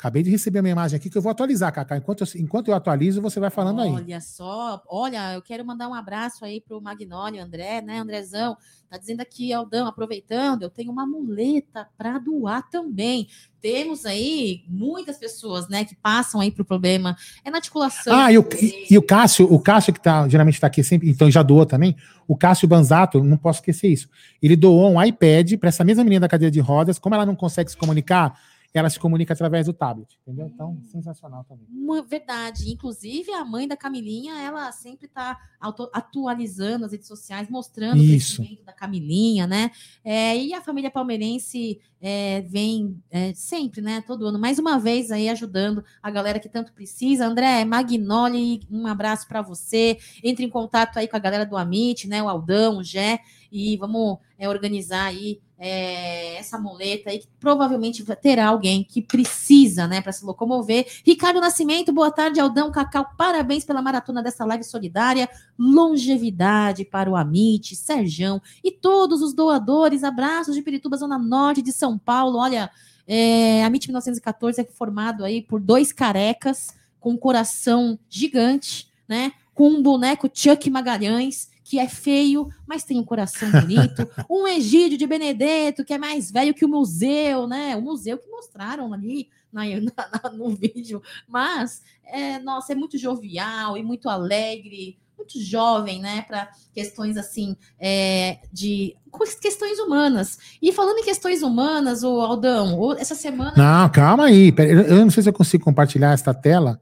Acabei 0.03 0.21
de 0.21 0.29
receber 0.29 0.59
uma 0.59 0.67
imagem 0.67 0.97
aqui 0.97 1.09
que 1.09 1.17
eu 1.17 1.21
vou 1.21 1.31
atualizar, 1.31 1.71
Cacá. 1.71 1.95
Enquanto 1.95 2.25
eu, 2.25 2.27
enquanto 2.41 2.67
eu 2.67 2.75
atualizo, 2.75 3.21
você 3.21 3.39
vai 3.39 3.49
falando 3.49 3.79
olha 3.79 3.89
aí. 3.89 3.95
Olha 3.95 4.19
só, 4.19 4.83
olha, 4.85 5.35
eu 5.35 5.41
quero 5.41 5.65
mandar 5.65 5.87
um 5.87 5.93
abraço 5.93 6.43
aí 6.43 6.59
para 6.59 6.77
o 6.77 6.81
Magnólio 6.81 7.41
André, 7.41 7.81
né, 7.81 7.99
Andrezão? 7.99 8.57
Tá 8.89 8.97
dizendo 8.97 9.21
aqui, 9.21 9.53
Aldão, 9.53 9.87
aproveitando, 9.87 10.63
eu 10.63 10.69
tenho 10.69 10.91
uma 10.91 11.07
muleta 11.07 11.87
para 11.97 12.19
doar 12.19 12.69
também. 12.69 13.29
Temos 13.61 14.05
aí 14.05 14.65
muitas 14.67 15.17
pessoas, 15.17 15.69
né, 15.69 15.85
que 15.85 15.95
passam 15.95 16.41
aí 16.41 16.51
pro 16.51 16.65
problema. 16.65 17.15
É 17.45 17.49
na 17.49 17.59
articulação. 17.59 18.13
Ah, 18.13 18.29
e 18.29 18.37
o, 18.37 18.45
e, 18.61 18.87
e 18.91 18.97
o 18.97 19.01
Cássio, 19.01 19.49
o 19.49 19.57
Cássio 19.57 19.93
que 19.93 20.01
tá, 20.01 20.27
geralmente 20.27 20.55
está 20.55 20.67
aqui 20.67 20.83
sempre, 20.83 21.09
então 21.09 21.31
já 21.31 21.41
doou 21.41 21.65
também. 21.65 21.95
O 22.27 22.35
Cássio 22.35 22.67
Banzato, 22.67 23.23
não 23.23 23.37
posso 23.37 23.59
esquecer 23.59 23.87
isso. 23.87 24.09
Ele 24.41 24.57
doou 24.57 24.91
um 24.91 25.01
iPad 25.01 25.53
para 25.57 25.69
essa 25.69 25.85
mesma 25.85 26.03
menina 26.03 26.19
da 26.19 26.27
cadeira 26.27 26.51
de 26.51 26.59
rodas. 26.59 26.99
Como 26.99 27.15
ela 27.15 27.25
não 27.25 27.37
consegue 27.37 27.71
se 27.71 27.77
comunicar, 27.77 28.37
ela 28.73 28.89
se 28.89 28.99
comunica 28.99 29.33
através 29.33 29.67
do 29.67 29.73
tablet, 29.73 30.17
entendeu? 30.21 30.47
Então, 30.47 30.81
sensacional 30.85 31.43
também. 31.43 31.67
Uma 31.69 32.01
verdade. 32.01 32.71
Inclusive, 32.71 33.31
a 33.31 33.45
mãe 33.45 33.67
da 33.67 33.77
Camilinha, 33.77 34.33
ela 34.41 34.71
sempre 34.71 35.05
está 35.05 35.39
atualizando 35.59 36.85
as 36.85 36.91
redes 36.91 37.07
sociais, 37.07 37.47
mostrando 37.49 38.01
Isso. 38.01 38.33
o 38.33 38.37
crescimento 38.37 38.65
da 38.65 38.73
Camilinha, 38.73 39.45
né? 39.45 39.69
É, 40.03 40.35
e 40.35 40.53
a 40.53 40.61
família 40.61 40.89
palmeirense 40.89 41.79
é, 42.01 42.41
vem 42.41 42.99
é, 43.11 43.33
sempre, 43.33 43.79
né? 43.79 44.03
Todo 44.05 44.25
ano, 44.25 44.39
mais 44.39 44.57
uma 44.57 44.79
vez 44.79 45.11
aí 45.11 45.29
ajudando 45.29 45.85
a 46.01 46.09
galera 46.09 46.39
que 46.39 46.49
tanto 46.49 46.73
precisa. 46.73 47.27
André 47.27 47.63
Magnoli, 47.63 48.61
um 48.71 48.87
abraço 48.87 49.27
para 49.27 49.41
você. 49.41 49.97
Entre 50.23 50.43
em 50.43 50.49
contato 50.49 50.97
aí 50.97 51.07
com 51.07 51.15
a 51.15 51.19
galera 51.19 51.45
do 51.45 51.55
Amit, 51.55 52.07
né? 52.07 52.23
O 52.23 52.27
Aldão, 52.27 52.79
o 52.79 52.83
Gé, 52.83 53.19
e 53.53 53.77
vamos 53.77 54.17
é, 54.39 54.49
organizar 54.49 55.05
aí 55.05 55.39
é, 55.59 56.37
essa 56.37 56.57
muleta 56.57 57.11
aí, 57.11 57.19
que 57.19 57.27
provavelmente 57.39 58.03
terá 58.15 58.47
alguém 58.47 58.83
que 58.83 58.99
precisa, 58.99 59.87
né, 59.87 60.01
para 60.01 60.11
se 60.11 60.25
locomover. 60.25 60.87
Ricardo 61.05 61.39
Nascimento, 61.39 61.93
boa 61.93 62.09
tarde, 62.09 62.39
Aldão 62.39 62.71
Cacau, 62.71 63.05
parabéns 63.15 63.63
pela 63.63 63.79
maratona 63.79 64.23
dessa 64.23 64.43
live 64.43 64.63
solidária, 64.63 65.29
longevidade 65.57 66.83
para 66.83 67.09
o 67.09 67.15
Amit, 67.15 67.75
Serjão 67.75 68.41
e 68.63 68.71
todos 68.71 69.21
os 69.21 69.35
doadores, 69.35 70.03
abraços 70.03 70.55
de 70.55 70.63
Pirituba, 70.63 70.97
Zona 70.97 71.19
Norte 71.19 71.61
de 71.61 71.71
São 71.71 71.95
Paulo, 71.95 72.39
olha, 72.39 72.71
é, 73.07 73.63
a 73.63 73.67
MIT 73.67 73.87
1914 73.89 74.61
é 74.61 74.63
formado 74.63 75.23
aí 75.23 75.43
por 75.43 75.61
dois 75.61 75.93
carecas 75.93 76.75
com 76.99 77.11
um 77.11 77.17
coração 77.17 77.99
gigante, 78.09 78.91
né, 79.07 79.31
com 79.53 79.69
um 79.69 79.83
boneco 79.83 80.27
Chuck 80.33 80.67
Magalhães, 80.71 81.52
que 81.73 81.79
é 81.79 81.89
feio, 81.89 82.49
mas 82.67 82.83
tem 82.83 82.99
um 82.99 83.03
coração 83.03 83.49
bonito. 83.49 84.07
um 84.29 84.47
Egídio 84.47 84.95
de 84.95 85.07
Benedetto, 85.07 85.83
que 85.83 85.91
é 85.91 85.97
mais 85.97 86.29
velho 86.29 86.53
que 86.53 86.63
o 86.63 86.69
museu, 86.69 87.47
né? 87.47 87.75
O 87.75 87.81
museu 87.81 88.15
que 88.19 88.29
mostraram 88.29 88.93
ali 88.93 89.27
na, 89.51 89.63
na, 90.23 90.29
no 90.31 90.49
vídeo. 90.49 91.01
Mas, 91.27 91.81
é, 92.05 92.37
nossa, 92.37 92.73
é 92.73 92.75
muito 92.75 92.95
jovial 92.95 93.75
e 93.75 93.81
muito 93.81 94.07
alegre, 94.07 94.99
muito 95.17 95.41
jovem, 95.41 95.99
né? 95.99 96.21
Para 96.21 96.51
questões 96.71 97.17
assim, 97.17 97.57
é, 97.79 98.37
de 98.51 98.95
questões 99.41 99.79
humanas. 99.79 100.37
E 100.61 100.71
falando 100.71 100.99
em 100.99 101.05
questões 101.05 101.41
humanas, 101.41 102.03
o 102.03 102.21
Aldão, 102.21 102.95
essa 102.99 103.15
semana. 103.15 103.53
Não, 103.57 103.89
calma 103.89 104.25
aí. 104.25 104.53
Eu 104.87 104.97
não 104.97 105.09
sei 105.09 105.23
se 105.23 105.29
eu 105.29 105.33
consigo 105.33 105.63
compartilhar 105.63 106.11
esta 106.11 106.35
tela. 106.35 106.79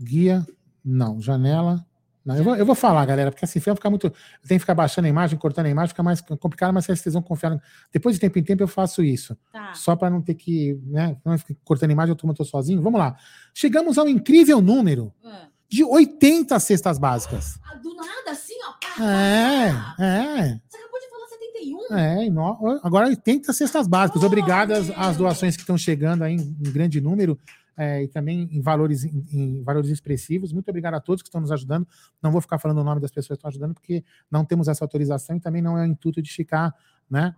Guia. 0.00 0.46
Não, 0.82 1.20
janela. 1.20 1.84
Não, 2.24 2.36
eu, 2.36 2.44
vou, 2.44 2.56
eu 2.56 2.66
vou 2.66 2.74
falar, 2.74 3.04
galera, 3.06 3.30
porque 3.30 3.44
assim, 3.44 3.58
vai 3.58 3.74
ficar 3.74 3.88
muito. 3.88 4.10
Tem 4.46 4.56
que 4.56 4.60
ficar 4.60 4.74
baixando 4.74 5.06
a 5.06 5.08
imagem, 5.08 5.38
cortando 5.38 5.66
a 5.66 5.70
imagem, 5.70 5.88
fica 5.88 6.02
mais 6.02 6.20
complicado, 6.20 6.72
mas 6.72 6.84
vocês 6.84 7.14
vão 7.14 7.22
confiar. 7.22 7.58
Depois 7.92 8.16
de 8.16 8.20
tempo 8.20 8.38
em 8.38 8.42
tempo 8.42 8.62
eu 8.62 8.68
faço 8.68 9.02
isso. 9.02 9.36
Tá. 9.50 9.72
Só 9.74 9.96
para 9.96 10.10
não 10.10 10.20
ter 10.20 10.34
que. 10.34 10.78
Né, 10.84 11.16
não 11.24 11.38
ficar 11.38 11.54
cortando 11.64 11.90
a 11.90 11.92
imagem, 11.92 12.10
eu 12.10 12.16
tô, 12.16 12.28
eu 12.28 12.34
tô 12.34 12.44
sozinho. 12.44 12.82
Vamos 12.82 13.00
lá. 13.00 13.16
Chegamos 13.54 13.96
ao 13.96 14.08
incrível 14.08 14.60
número 14.60 15.12
ah. 15.24 15.46
de 15.68 15.82
80 15.82 16.58
cestas 16.60 16.98
básicas. 16.98 17.58
Ah, 17.64 17.76
do 17.76 17.94
nada, 17.94 18.30
assim, 18.32 18.54
ó. 18.66 19.02
É, 19.02 19.68
é. 19.98 20.60
Você 20.68 20.76
acabou 20.76 21.00
de 21.00 21.08
falar 21.08 21.26
71. 21.28 21.96
É, 21.96 22.30
no, 22.30 22.80
agora 22.82 23.06
80 23.08 23.52
cestas 23.54 23.88
básicas. 23.88 24.22
Oh, 24.22 24.26
Obrigado 24.26 24.72
às, 24.72 24.90
às 24.90 25.16
doações 25.16 25.56
que 25.56 25.62
estão 25.62 25.78
chegando 25.78 26.22
aí 26.22 26.34
em, 26.34 26.40
em 26.40 26.70
grande 26.70 27.00
número 27.00 27.38
é, 27.76 28.02
e 28.02 28.08
também 28.08 28.48
em 28.50 28.60
valores, 28.60 29.04
em, 29.04 29.24
em, 29.32 29.62
valores 29.62 29.90
expressivos. 29.90 30.52
Muito 30.52 30.68
obrigado 30.68 30.94
a 30.94 31.00
todos 31.00 31.22
que 31.22 31.28
estão 31.28 31.40
nos 31.40 31.52
ajudando. 31.52 31.86
Não 32.22 32.30
vou 32.30 32.40
ficar 32.40 32.58
falando 32.58 32.78
o 32.78 32.84
nome 32.84 33.00
das 33.00 33.10
pessoas 33.10 33.36
que 33.36 33.40
estão 33.40 33.48
ajudando, 33.48 33.74
porque 33.74 34.04
não 34.30 34.44
temos 34.44 34.68
essa 34.68 34.84
autorização 34.84 35.36
e 35.36 35.40
também 35.40 35.62
não 35.62 35.78
é 35.78 35.82
o 35.82 35.86
intuito 35.86 36.20
de 36.20 36.32
ficar, 36.32 36.74
né? 37.08 37.34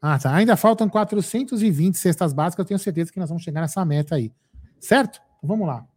Ah, 0.06 0.20
tá. 0.20 0.36
Ainda 0.36 0.58
faltam 0.58 0.90
420 0.90 1.98
cestas 1.98 2.34
básicas. 2.34 2.62
Eu 2.62 2.68
tenho 2.68 2.80
certeza 2.80 3.10
que 3.10 3.18
nós 3.18 3.30
vamos 3.30 3.42
chegar 3.42 3.62
nessa 3.62 3.86
meta 3.86 4.16
aí. 4.16 4.34
Certo? 4.78 5.22
Então, 5.38 5.48
vamos 5.48 5.66
lá. 5.66 5.88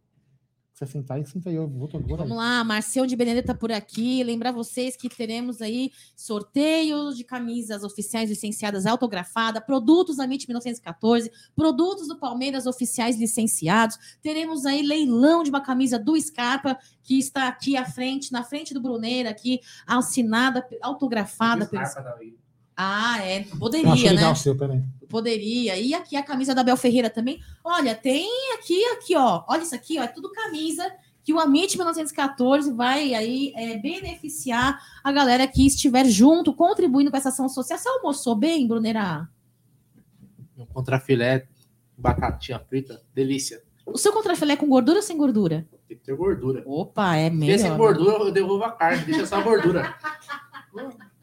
Você 0.73 0.85
sentar 0.85 1.17
aí, 1.17 1.25
senta 1.25 1.49
aí. 1.49 1.55
Eu 1.55 1.67
vou, 1.67 1.89
vou 1.89 2.15
Vamos 2.15 2.31
aí. 2.31 2.37
lá, 2.37 2.63
Marcel 2.63 3.05
de 3.05 3.17
Benedetta 3.17 3.53
por 3.53 3.69
aqui. 3.69 4.23
Lembrar 4.23 4.53
vocês 4.53 4.95
que 4.95 5.09
teremos 5.09 5.61
aí 5.61 5.91
sorteios 6.15 7.17
de 7.17 7.25
camisas 7.25 7.83
oficiais 7.83 8.29
licenciadas 8.29 8.85
autografada, 8.85 9.59
produtos 9.59 10.15
da 10.15 10.23
MIT 10.23 10.47
1914, 10.47 11.29
produtos 11.53 12.07
do 12.07 12.17
Palmeiras 12.17 12.65
oficiais 12.65 13.19
licenciados. 13.19 13.97
Teremos 14.21 14.65
aí 14.65 14.83
leilão 14.83 15.43
de 15.43 15.49
uma 15.49 15.61
camisa 15.61 15.99
do 15.99 16.17
Scarpa, 16.17 16.77
que 17.03 17.19
está 17.19 17.49
aqui 17.49 17.75
à 17.75 17.83
frente, 17.83 18.31
na 18.31 18.45
frente 18.45 18.73
do 18.73 18.79
Bruneira, 18.79 19.31
aqui, 19.31 19.59
assinada, 19.85 20.65
autografada. 20.81 21.65
pelo... 21.65 21.83
Ah, 22.77 23.17
é. 23.23 23.43
Poderia, 23.57 24.13
né? 24.13 24.31
O 24.31 24.35
seu, 24.35 24.55
peraí. 24.55 24.83
Poderia. 25.09 25.75
E 25.77 25.95
aqui 25.95 26.15
a 26.15 26.21
camisa 26.21 26.53
da 26.53 26.63
Bel 26.63 26.77
Ferreira 26.77 27.09
também. 27.09 27.41
Olha, 27.63 27.95
tem 27.95 28.29
aqui, 28.53 28.83
aqui, 28.93 29.15
ó. 29.15 29.43
Olha 29.47 29.63
isso 29.63 29.73
aqui, 29.73 29.97
ó. 29.97 30.03
É 30.03 30.07
tudo 30.07 30.31
camisa 30.31 30.83
que 31.23 31.33
o 31.33 31.39
Amit 31.39 31.75
1914 31.75 32.71
vai 32.71 33.15
aí 33.15 33.51
é, 33.55 33.77
beneficiar 33.79 34.79
a 35.03 35.11
galera 35.11 35.47
que 35.47 35.65
estiver 35.65 36.05
junto, 36.05 36.53
contribuindo 36.53 37.09
com 37.09 37.17
essa 37.17 37.29
ação 37.29 37.49
social. 37.49 37.79
Você 37.79 37.89
almoçou 37.89 38.35
bem, 38.35 38.67
Brunerá? 38.67 39.27
Um 40.55 40.65
contrafilé, 40.67 41.47
batatinha 41.97 42.59
frita, 42.59 43.01
delícia. 43.13 43.61
O 43.85 43.97
seu 43.97 44.13
contrafilé 44.13 44.53
é 44.53 44.57
com 44.57 44.67
gordura 44.67 44.99
ou 44.99 45.03
sem 45.03 45.17
gordura? 45.17 45.67
Tem 45.87 45.97
que 45.97 46.03
ter 46.03 46.15
gordura. 46.15 46.61
Opa, 46.65 47.15
é 47.15 47.29
mesmo. 47.29 47.57
Se 47.57 47.67
sem 47.67 47.75
gordura, 47.75 48.23
eu 48.23 48.31
devolvo 48.31 48.65
a 48.65 48.71
carne, 48.71 49.03
deixa 49.03 49.25
só 49.25 49.37
a 49.37 49.41
gordura. 49.41 49.95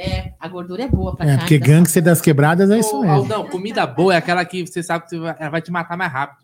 É, 0.00 0.32
a 0.38 0.46
gordura 0.46 0.84
é 0.84 0.88
boa 0.88 1.16
pra 1.16 1.28
É, 1.28 1.36
porque 1.36 1.58
gangster 1.58 2.00
das 2.00 2.20
quebradas 2.20 2.70
é 2.70 2.78
isso 2.78 3.00
mesmo. 3.00 3.26
Não, 3.26 3.48
comida 3.48 3.84
boa 3.84 4.14
é 4.14 4.16
aquela 4.16 4.44
que 4.44 4.64
você 4.64 4.80
sabe 4.80 5.08
que 5.08 5.16
ela 5.16 5.50
vai 5.50 5.60
te 5.60 5.72
matar 5.72 5.96
mais 5.96 6.12
rápido. 6.12 6.38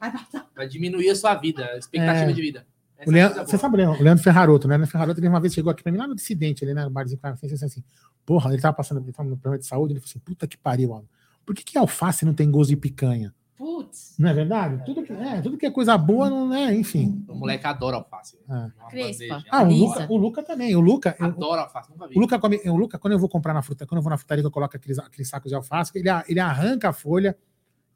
Vai 0.56 0.67
diminuir 0.67 1.08
a 1.10 1.15
sua 1.15 1.37
vida, 1.37 1.65
a 1.67 1.78
expectativa 1.78 2.31
é. 2.31 2.33
de 2.33 2.42
vida. 2.42 2.67
O 3.06 3.12
Leandro, 3.12 3.42
é 3.42 3.44
você 3.44 3.56
sabe 3.56 3.81
o 3.81 4.03
Leandro 4.03 4.24
Ferraroto, 4.24 4.67
né? 4.67 4.74
O 4.74 4.78
Leandro 4.78 4.90
Ferraroto, 4.90 5.20
ele 5.20 5.28
uma 5.28 5.38
vez 5.38 5.54
chegou 5.54 5.70
aqui 5.70 5.85
pra 5.85 5.92
mim 5.92 5.99
lá 5.99 6.08
no 6.08 6.17
Dissidente, 6.17 6.65
ali, 6.65 6.74
né? 6.74 6.83
No 6.83 6.90
barzinho, 6.90 7.20
assim, 7.22 7.65
assim, 7.65 7.85
porra, 8.26 8.53
ele 8.53 8.60
tava 8.60 8.74
passando, 8.74 9.01
ele 9.01 9.12
tava 9.12 9.28
no 9.28 9.37
problema 9.37 9.60
de 9.60 9.67
saúde, 9.67 9.92
ele 9.92 10.01
falou 10.01 10.10
assim, 10.10 10.19
puta 10.19 10.49
que 10.49 10.56
pariu, 10.56 10.88
mano. 10.88 11.08
Por 11.47 11.54
que, 11.54 11.62
que 11.62 11.78
alface 11.78 12.24
não 12.24 12.35
tem 12.35 12.51
gosto 12.51 12.70
de 12.70 12.76
picanha? 12.76 13.33
Putz. 13.56 14.17
Não 14.19 14.28
é 14.28 14.35
verdade? 14.35 14.85
Tudo 14.85 15.03
que 15.04 15.12
é, 15.12 15.40
tudo 15.40 15.56
que 15.56 15.67
é 15.67 15.70
coisa 15.70 15.97
boa, 15.97 16.28
não 16.28 16.53
é, 16.53 16.74
enfim. 16.74 17.24
O 17.28 17.35
moleque 17.35 17.67
adora 17.67 17.97
alface. 17.97 18.37
É. 18.51 18.90
Crespa. 18.90 19.44
Ah, 19.49 19.62
o 19.62 19.72
Luca, 19.72 20.06
o 20.10 20.17
Luca 20.17 20.42
também. 20.42 20.74
O 20.74 20.81
Luca. 20.81 21.17
Adora 21.20 21.62
alface, 21.62 21.90
nunca 21.90 22.08
vi. 22.08 22.17
O 22.17 22.20
Luca, 22.20 22.38
come, 22.38 22.60
o 22.65 22.76
Luca, 22.76 22.99
quando 22.99 23.12
eu 23.12 23.19
vou 23.19 23.28
comprar 23.28 23.54
na 23.54 23.62
fruta, 23.62 23.87
quando 23.87 23.99
eu 23.99 24.03
vou 24.03 24.10
na 24.10 24.17
frutaria, 24.17 24.42
eu 24.42 24.51
coloco 24.51 24.76
aqueles, 24.76 24.99
aqueles 24.99 25.28
sacos 25.28 25.51
de 25.51 25.54
alface, 25.54 25.92
ele, 25.94 26.08
ele 26.28 26.40
arranca 26.40 26.88
a 26.88 26.92
folha 26.92 27.37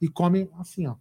e 0.01 0.09
come 0.09 0.49
assim, 0.59 0.87
ó. 0.87 0.95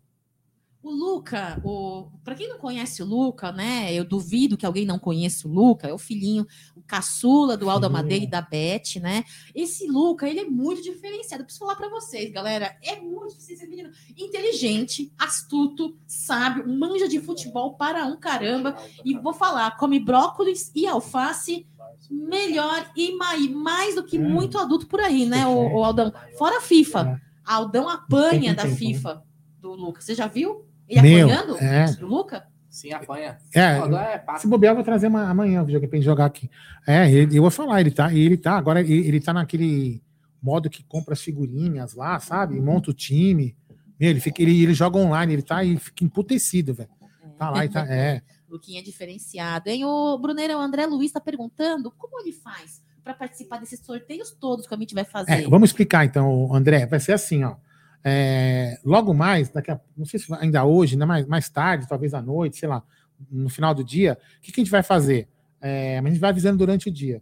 O 0.87 0.89
Luca, 0.89 1.59
o... 1.65 2.09
para 2.23 2.33
quem 2.33 2.47
não 2.47 2.57
conhece 2.57 3.03
o 3.03 3.05
Luca, 3.05 3.51
né? 3.51 3.93
Eu 3.93 4.05
duvido 4.05 4.55
que 4.55 4.65
alguém 4.65 4.85
não 4.85 4.97
conheça 4.97 5.45
o 5.45 5.51
Luca, 5.51 5.85
é 5.85 5.93
o 5.93 5.97
filhinho, 5.97 6.47
o 6.77 6.81
caçula 6.81 7.57
do 7.57 7.69
Aldo 7.69 7.87
Amadei 7.87 8.23
e 8.23 8.27
da 8.27 8.41
Beth, 8.41 9.01
né? 9.01 9.25
Esse 9.53 9.85
Luca, 9.85 10.29
ele 10.29 10.39
é 10.39 10.45
muito 10.45 10.81
diferenciado. 10.81 11.43
preciso 11.43 11.65
falar 11.65 11.75
para 11.75 11.89
vocês, 11.89 12.31
galera. 12.31 12.77
É 12.81 13.01
muito 13.01 13.35
menino 13.67 13.89
inteligente, 14.17 15.11
astuto, 15.19 15.97
sábio, 16.07 16.65
manja 16.65 17.09
de 17.09 17.19
futebol 17.19 17.73
para 17.73 18.05
um 18.05 18.15
caramba. 18.15 18.77
E 19.03 19.13
vou 19.13 19.33
falar, 19.33 19.75
come 19.75 19.99
brócolis 19.99 20.71
e 20.73 20.87
alface 20.87 21.67
melhor 22.09 22.89
e 22.95 23.13
mais, 23.17 23.45
mais 23.49 23.95
do 23.95 24.05
que 24.05 24.17
muito 24.17 24.57
adulto 24.57 24.87
por 24.87 25.01
aí, 25.01 25.25
né, 25.25 25.45
o, 25.45 25.79
o 25.79 25.83
Aldão? 25.83 26.13
Fora 26.37 26.59
a 26.59 26.61
FIFA. 26.61 27.19
É. 27.21 27.27
Aldão 27.43 27.89
apanha 27.89 28.55
da 28.55 28.65
FIFA 28.65 29.21
do 29.59 29.73
Luca. 29.73 29.99
Você 29.99 30.15
já 30.15 30.27
viu? 30.27 30.66
Ele 30.87 31.01
Meu, 31.01 31.27
apanhando? 31.29 31.57
é. 31.57 31.85
Do 31.93 32.07
Luca? 32.07 32.47
Sim, 32.69 32.91
apanha. 32.93 33.37
É, 33.53 33.79
Ó, 33.79 33.97
é 33.97 34.23
se 34.37 34.47
bobear, 34.47 34.71
eu 34.71 34.75
vou 34.75 34.83
trazer 34.83 35.07
uma, 35.07 35.27
amanhã 35.29 35.61
o 35.61 35.65
videogame 35.65 35.89
pra 35.89 35.97
gente 35.97 36.05
jogar 36.05 36.25
aqui. 36.25 36.49
É, 36.85 37.09
ele- 37.11 37.35
eu 37.37 37.41
vou 37.41 37.49
falar, 37.49 37.81
ele 37.81 37.89
tá, 37.91 38.13
ele 38.13 38.37
tá, 38.37 38.55
agora 38.57 38.81
ele, 38.81 39.07
ele 39.07 39.19
tá 39.19 39.33
naquele 39.33 40.01
modo 40.41 40.69
que 40.69 40.83
compra 40.83 41.13
as 41.13 41.21
figurinhas 41.21 41.95
lá, 41.95 42.19
sabe? 42.19 42.59
Monta 42.61 42.91
o 42.91 42.93
time. 42.93 43.55
Meu, 43.99 44.11
ele, 44.11 44.19
fica, 44.19 44.41
ele, 44.41 44.61
ele 44.63 44.73
joga 44.73 44.97
online, 44.97 45.33
ele 45.33 45.41
tá 45.41 45.63
e 45.63 45.77
fica 45.77 46.03
emputecido, 46.03 46.73
velho. 46.73 46.89
Tá 47.37 47.49
lá 47.49 47.65
e 47.65 47.69
tá. 47.69 47.85
É. 47.87 48.21
Luquinha 48.47 48.79
é 48.79 48.83
diferenciado. 48.83 49.69
Hein? 49.69 49.83
O 49.85 50.17
Bruneiro, 50.17 50.53
o 50.55 50.59
André 50.61 50.85
Luiz 50.85 51.07
está 51.07 51.19
perguntando 51.19 51.91
como 51.91 52.19
ele 52.21 52.31
faz 52.31 52.81
para 53.03 53.13
participar 53.13 53.59
desses 53.59 53.79
sorteios 53.79 54.31
todos 54.31 54.67
que 54.67 54.73
a 54.73 54.77
gente 54.77 54.93
vai 54.93 55.03
fazer. 55.03 55.31
É, 55.31 55.41
vamos 55.49 55.69
explicar 55.69 56.05
então, 56.05 56.53
André. 56.53 56.85
Vai 56.85 56.99
ser 56.99 57.13
assim, 57.13 57.43
ó. 57.43 57.55
É, 58.03 58.79
logo 58.85 59.13
mais, 59.13 59.49
daqui 59.49 59.71
a, 59.71 59.79
não 59.97 60.05
sei 60.05 60.19
se 60.19 60.33
ainda 60.35 60.63
hoje, 60.63 60.95
né, 60.95 61.05
mais, 61.05 61.25
mais 61.25 61.49
tarde, 61.49 61.87
talvez 61.87 62.13
à 62.13 62.21
noite, 62.21 62.57
sei 62.57 62.69
lá, 62.69 62.83
no 63.29 63.49
final 63.49 63.73
do 63.73 63.83
dia, 63.83 64.17
o 64.37 64.41
que, 64.41 64.51
que 64.51 64.61
a 64.61 64.63
gente 64.63 64.71
vai 64.71 64.83
fazer? 64.83 65.27
É, 65.59 65.97
a 65.99 66.03
gente 66.03 66.19
vai 66.19 66.29
avisando 66.29 66.57
durante 66.57 66.89
o 66.89 66.91
dia. 66.91 67.21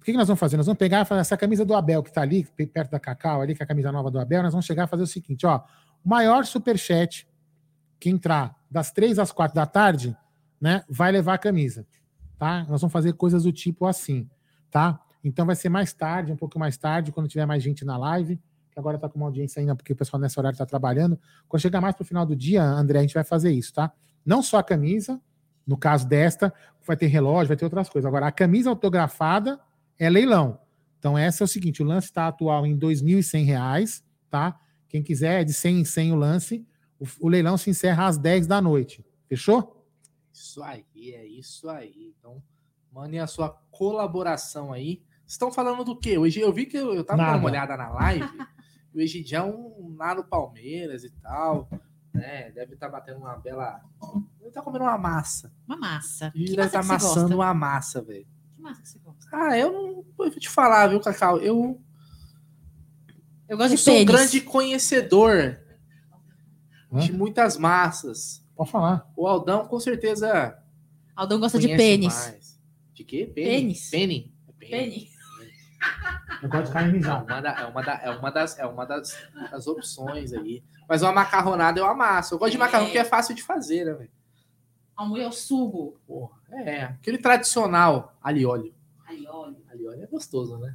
O 0.00 0.04
que, 0.04 0.12
que 0.12 0.18
nós 0.18 0.28
vamos 0.28 0.38
fazer? 0.38 0.56
Nós 0.56 0.66
vamos 0.66 0.78
pegar 0.78 1.04
fazer 1.04 1.20
essa 1.20 1.36
camisa 1.36 1.64
do 1.64 1.74
Abel 1.74 2.02
que 2.02 2.12
tá 2.12 2.22
ali, 2.22 2.44
perto 2.72 2.92
da 2.92 3.00
Cacau, 3.00 3.42
ali, 3.42 3.54
que 3.54 3.62
é 3.62 3.64
a 3.64 3.66
camisa 3.66 3.90
nova 3.90 4.10
do 4.10 4.20
Abel, 4.20 4.42
nós 4.42 4.52
vamos 4.52 4.64
chegar 4.64 4.84
e 4.84 4.86
fazer 4.86 5.02
o 5.02 5.06
seguinte, 5.06 5.44
ó. 5.44 5.62
O 6.04 6.08
maior 6.08 6.44
superchat 6.44 7.28
que 7.98 8.08
entrar 8.08 8.54
das 8.70 8.92
três 8.92 9.18
às 9.18 9.32
quatro 9.32 9.54
da 9.54 9.66
tarde, 9.66 10.16
né, 10.60 10.84
vai 10.88 11.10
levar 11.10 11.34
a 11.34 11.38
camisa, 11.38 11.86
tá? 12.38 12.64
Nós 12.68 12.80
vamos 12.80 12.92
fazer 12.92 13.12
coisas 13.14 13.42
do 13.42 13.52
tipo 13.52 13.86
assim, 13.86 14.28
tá? 14.70 15.00
Então 15.24 15.44
vai 15.44 15.56
ser 15.56 15.68
mais 15.68 15.92
tarde, 15.92 16.32
um 16.32 16.36
pouco 16.36 16.58
mais 16.58 16.76
tarde, 16.76 17.10
quando 17.10 17.28
tiver 17.28 17.46
mais 17.46 17.62
gente 17.62 17.84
na 17.84 17.96
live, 17.96 18.40
que 18.76 18.80
agora 18.80 18.98
tá 18.98 19.08
com 19.08 19.18
uma 19.18 19.26
audiência 19.26 19.58
ainda, 19.58 19.74
porque 19.74 19.94
o 19.94 19.96
pessoal 19.96 20.20
nesse 20.20 20.38
horário 20.38 20.58
tá 20.58 20.66
trabalhando. 20.66 21.18
Quando 21.48 21.62
chegar 21.62 21.80
mais 21.80 21.94
pro 21.94 22.04
final 22.04 22.26
do 22.26 22.36
dia, 22.36 22.62
André, 22.62 22.98
a 22.98 23.02
gente 23.02 23.14
vai 23.14 23.24
fazer 23.24 23.50
isso, 23.50 23.72
tá? 23.72 23.90
Não 24.24 24.42
só 24.42 24.58
a 24.58 24.62
camisa, 24.62 25.18
no 25.66 25.78
caso 25.78 26.06
desta, 26.06 26.52
vai 26.86 26.94
ter 26.94 27.06
relógio, 27.06 27.48
vai 27.48 27.56
ter 27.56 27.64
outras 27.64 27.88
coisas. 27.88 28.06
Agora, 28.06 28.26
a 28.26 28.32
camisa 28.32 28.68
autografada 28.68 29.58
é 29.98 30.10
leilão. 30.10 30.60
Então, 30.98 31.16
essa 31.16 31.42
é 31.42 31.46
o 31.46 31.48
seguinte: 31.48 31.82
o 31.82 31.86
lance 31.86 32.08
está 32.08 32.28
atual 32.28 32.66
em 32.66 32.74
R$ 32.74 32.80
2.100, 32.80 34.02
tá? 34.28 34.60
Quem 34.90 35.02
quiser, 35.02 35.40
é 35.40 35.44
de 35.44 35.54
100 35.54 35.80
em 35.80 35.84
100 35.84 36.12
o 36.12 36.16
lance. 36.16 36.66
O, 37.00 37.06
o 37.20 37.28
leilão 37.28 37.56
se 37.56 37.70
encerra 37.70 38.06
às 38.06 38.18
10 38.18 38.46
da 38.46 38.60
noite. 38.60 39.02
Fechou? 39.26 39.86
Isso 40.30 40.62
aí, 40.62 40.84
é 41.14 41.24
isso 41.26 41.66
aí. 41.70 42.14
Então, 42.18 42.42
mandem 42.92 43.20
a 43.20 43.26
sua 43.26 43.48
colaboração 43.70 44.70
aí. 44.70 45.02
Estão 45.26 45.50
falando 45.50 45.82
do 45.82 45.98
quê? 45.98 46.18
Hoje 46.18 46.40
eu 46.40 46.52
vi 46.52 46.66
que 46.66 46.76
eu, 46.76 46.94
eu 46.94 47.02
tava 47.02 47.16
dando 47.16 47.26
Nada. 47.28 47.38
uma 47.38 47.48
olhada 47.48 47.76
na 47.76 47.88
live. 47.88 48.28
e 48.96 48.98
o 48.98 49.02
Egidião 49.02 49.94
lá 49.96 50.14
no 50.14 50.24
Palmeiras 50.24 51.04
e 51.04 51.10
tal. 51.20 51.68
Né? 52.14 52.50
Deve 52.52 52.74
estar 52.74 52.88
batendo 52.88 53.18
uma 53.18 53.36
bela. 53.36 53.80
Deve 54.38 54.48
estar 54.48 54.62
comendo 54.62 54.84
uma 54.84 54.96
massa. 54.96 55.52
Uma 55.68 55.76
massa. 55.76 56.32
Ele 56.34 56.44
Que 56.46 56.56
deve 56.56 56.62
massa 56.62 56.66
estar 56.68 56.82
você 56.82 56.90
amassando 56.92 57.20
gosta? 57.28 57.34
uma 57.36 57.54
massa, 57.54 58.02
velho. 58.02 58.26
Que 58.56 58.62
massa 58.62 58.82
que 58.82 58.88
você 58.88 58.98
gosta? 59.00 59.28
Ah, 59.32 59.58
eu 59.58 59.72
não. 59.72 59.88
Eu 59.98 60.04
vou 60.16 60.30
te 60.30 60.48
falar, 60.48 60.86
viu, 60.88 61.00
Cacau? 61.00 61.38
Eu 61.38 61.78
Eu 63.48 63.56
gosto 63.56 63.70
não 63.70 63.76
de 63.76 63.82
sou 63.82 63.92
um 63.92 63.96
pênis. 63.98 64.12
grande 64.14 64.40
conhecedor 64.40 65.60
Hã? 66.92 67.00
de 67.00 67.12
muitas 67.12 67.56
massas. 67.58 68.42
Pode 68.56 68.70
falar. 68.70 69.06
O 69.14 69.26
Aldão, 69.26 69.66
com 69.66 69.78
certeza. 69.78 70.58
Aldão 71.14 71.38
gosta 71.38 71.58
de 71.58 71.68
pênis. 71.68 72.14
mais. 72.14 72.60
De 72.94 73.04
quê? 73.04 73.30
Pênis. 73.34 73.90
Pênis. 73.90 74.30
Pênis. 74.58 75.15
Eu 76.42 76.48
gosto 76.48 76.66
de 76.66 76.72
carne 76.72 76.88
É 76.90 76.92
rijada. 76.92 77.24
uma, 77.24 77.40
da- 77.40 77.60
é 77.60 77.66
uma, 77.66 77.82
da- 77.82 78.00
é 78.02 78.10
uma 78.10 78.30
das, 78.30 78.58
é 78.58 78.66
uma 78.66 78.84
das, 78.84 79.16
das 79.50 79.66
opções 79.66 80.32
aí. 80.32 80.62
Mas 80.88 81.02
uma 81.02 81.12
macarronada 81.12 81.78
eu 81.80 81.86
amasso. 81.86 82.34
Eu 82.34 82.38
gosto 82.38 82.52
de 82.52 82.56
É. 82.56 82.60
macarrão 82.60 82.86
porque 82.86 82.98
é 82.98 83.04
fácil 83.04 83.34
de 83.34 83.42
fazer, 83.42 83.84
né, 83.84 83.92
velho? 83.94 84.10
Amor, 84.96 85.18
eu 85.18 85.32
sugo. 85.32 85.96
Porra, 86.06 86.36
É, 86.50 86.84
aquele 86.84 87.18
tradicional 87.18 88.14
ali 88.22 88.46
óleo. 88.46 88.74
Aí, 89.06 89.26
olha. 89.28 89.56
Ali 89.70 89.86
óleo 89.86 90.02
é 90.02 90.06
gostoso, 90.06 90.56
né? 90.58 90.74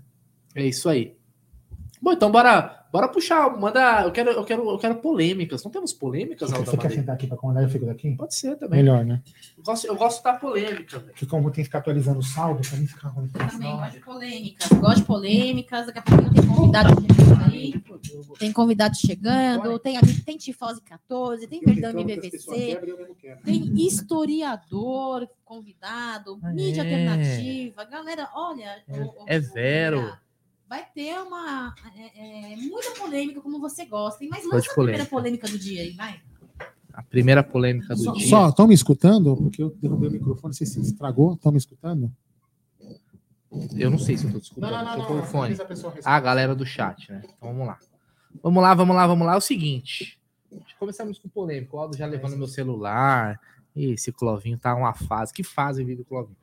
É 0.56 0.64
isso 0.66 0.88
aí. 0.90 1.18
Bom, 2.02 2.12
então 2.14 2.32
bora, 2.32 2.86
bora 2.92 3.08
puxar. 3.08 3.56
Manda. 3.58 4.02
Eu 4.04 4.12
quero, 4.12 4.32
eu 4.32 4.44
quero, 4.44 4.70
eu 4.72 4.78
quero 4.80 4.96
polêmicas. 4.96 5.64
Não 5.64 5.70
temos 5.70 5.94
polêmicas, 5.94 6.50
Você, 6.50 6.76
quer 6.78 6.90
sentar 6.92 7.14
aqui 7.14 7.28
para 7.28 7.38
comandar 7.38 7.62
eu 7.64 7.70
fico 7.70 7.86
daqui? 7.86 8.16
Pode 8.16 8.34
ser 8.34 8.56
também. 8.58 8.80
Melhor, 8.82 9.06
né? 9.06 9.22
Eu 9.56 9.64
gosto, 9.64 9.86
eu 9.86 9.96
gosto 9.96 10.24
da 10.24 10.34
polêmica, 10.34 10.98
velho. 10.98 11.12
Porque 11.12 11.26
como 11.28 11.52
tem 11.52 11.64
que 11.64 11.66
ficar 11.66 11.78
atualizando 11.80 12.18
o 12.20 12.24
saldo, 12.24 12.68
pra 12.68 12.78
mim 12.80 12.88
ficar 12.88 13.10
ruim. 13.10 13.28
Também 13.28 13.76
gosto 13.78 13.92
de 13.92 14.00
polêmicas. 14.00 14.68
Gosto 14.80 14.96
de 14.98 15.04
polêmicas. 15.04 15.86
Daqui 15.86 16.00
a 16.00 16.02
pouquinho 16.02 16.32
tem 16.34 16.48
convidado 16.48 16.90
chegando 17.02 17.44
aí. 17.54 17.74
Tem 18.40 18.52
convidado 18.52 18.98
chegando. 18.98 19.80
Tem, 19.80 20.00
tem 20.26 20.38
Tifose 20.38 20.82
14, 20.82 21.46
tem 21.48 21.62
Verdame 21.62 22.04
VVC. 22.04 22.80
Tem 23.46 23.74
historiador 23.78 25.30
convidado, 25.46 26.40
mídia 26.54 26.82
É. 26.82 26.84
alternativa. 26.84 27.86
Galera, 27.86 28.28
olha. 28.34 28.82
É- 28.88 29.02
ô- 29.02 29.06
ô- 29.06 29.24
é 29.28 29.40
Vero. 29.40 30.02
Vera, 30.02 30.20
Vai 30.72 30.86
ter 30.96 31.20
uma 31.20 31.76
é, 31.94 32.54
é, 32.54 32.56
muita 32.56 32.92
polêmica, 32.92 33.42
como 33.42 33.60
você 33.60 33.84
gosta. 33.84 34.24
hein? 34.24 34.30
Mas 34.32 34.46
lança 34.46 34.72
a 34.72 34.74
primeira 34.74 35.06
polêmica. 35.06 35.46
do 35.46 35.60
dia 35.60 35.82
aí, 35.82 35.92
vai. 35.92 36.22
A 36.94 37.04
primeira 37.04 37.44
polêmica 37.44 37.94
do 37.94 38.02
Só, 38.02 38.14
dia. 38.14 38.30
só 38.30 38.48
estão 38.48 38.68
me 38.70 38.74
escutando? 38.74 39.36
Porque 39.36 39.62
eu 39.62 39.76
derrubei 39.82 40.08
o 40.08 40.12
microfone, 40.14 40.52
não 40.52 40.54
sei 40.54 40.66
se 40.66 40.80
estragou. 40.80 41.34
Estão 41.34 41.52
me 41.52 41.58
escutando? 41.58 42.10
Eu 43.76 43.90
não 43.90 43.98
sei 43.98 44.18
se 44.18 44.24
eu 44.24 44.32
tô 44.32 44.40
desculpando. 44.40 44.74
Não, 44.74 44.86
não, 44.86 44.98
não, 44.98 45.16
não, 45.16 45.20
o 45.20 45.24
fone. 45.24 45.58
a. 46.06 46.16
A 46.16 46.20
galera 46.22 46.56
do 46.56 46.66
chat, 46.66 47.12
né? 47.12 47.22
Então 47.22 47.50
vamos 47.50 47.68
lá. 47.68 47.78
Vamos 48.42 48.64
lá, 48.64 48.74
vamos 48.74 48.96
lá, 48.96 49.08
vamos 49.08 49.28
lá. 49.28 49.34
É 49.34 49.38
o 49.38 49.42
seguinte. 49.42 50.18
Começamos 50.80 51.20
com 51.20 51.28
polêmica. 51.28 51.76
O 51.76 51.80
Aldo 51.80 51.98
já 51.98 52.06
levando 52.06 52.38
meu 52.38 52.48
celular. 52.48 53.38
Esse 53.76 54.10
Clovinho 54.14 54.58
tá 54.58 54.74
uma 54.74 54.94
fase. 54.94 55.34
Que 55.34 55.44
fase 55.44 55.84
vive 55.84 56.04
o 56.04 56.06
Clovinho? 56.06 56.38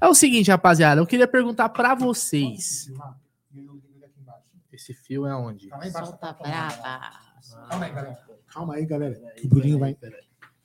É 0.00 0.08
o 0.08 0.14
seguinte, 0.14 0.50
rapaziada. 0.50 0.98
Eu 0.98 1.06
queria 1.06 1.28
perguntar 1.28 1.68
pra 1.68 1.94
vocês. 1.94 2.90
Esse 4.72 4.92
fio 4.92 5.26
é 5.26 5.34
onde? 5.34 5.68
Tá 5.68 5.78
lá 5.78 5.88
embaixo. 5.88 6.10
Solta 6.10 6.32
brava. 6.32 7.00
Calma 7.68 7.84
aí, 7.84 7.92
galera. 7.92 8.18
Calma 8.46 8.74
aí, 8.74 8.86
galera. 8.86 9.14
Que 9.36 9.46
o 9.46 9.48
Bruninho 9.48 9.78
vai. 9.78 9.96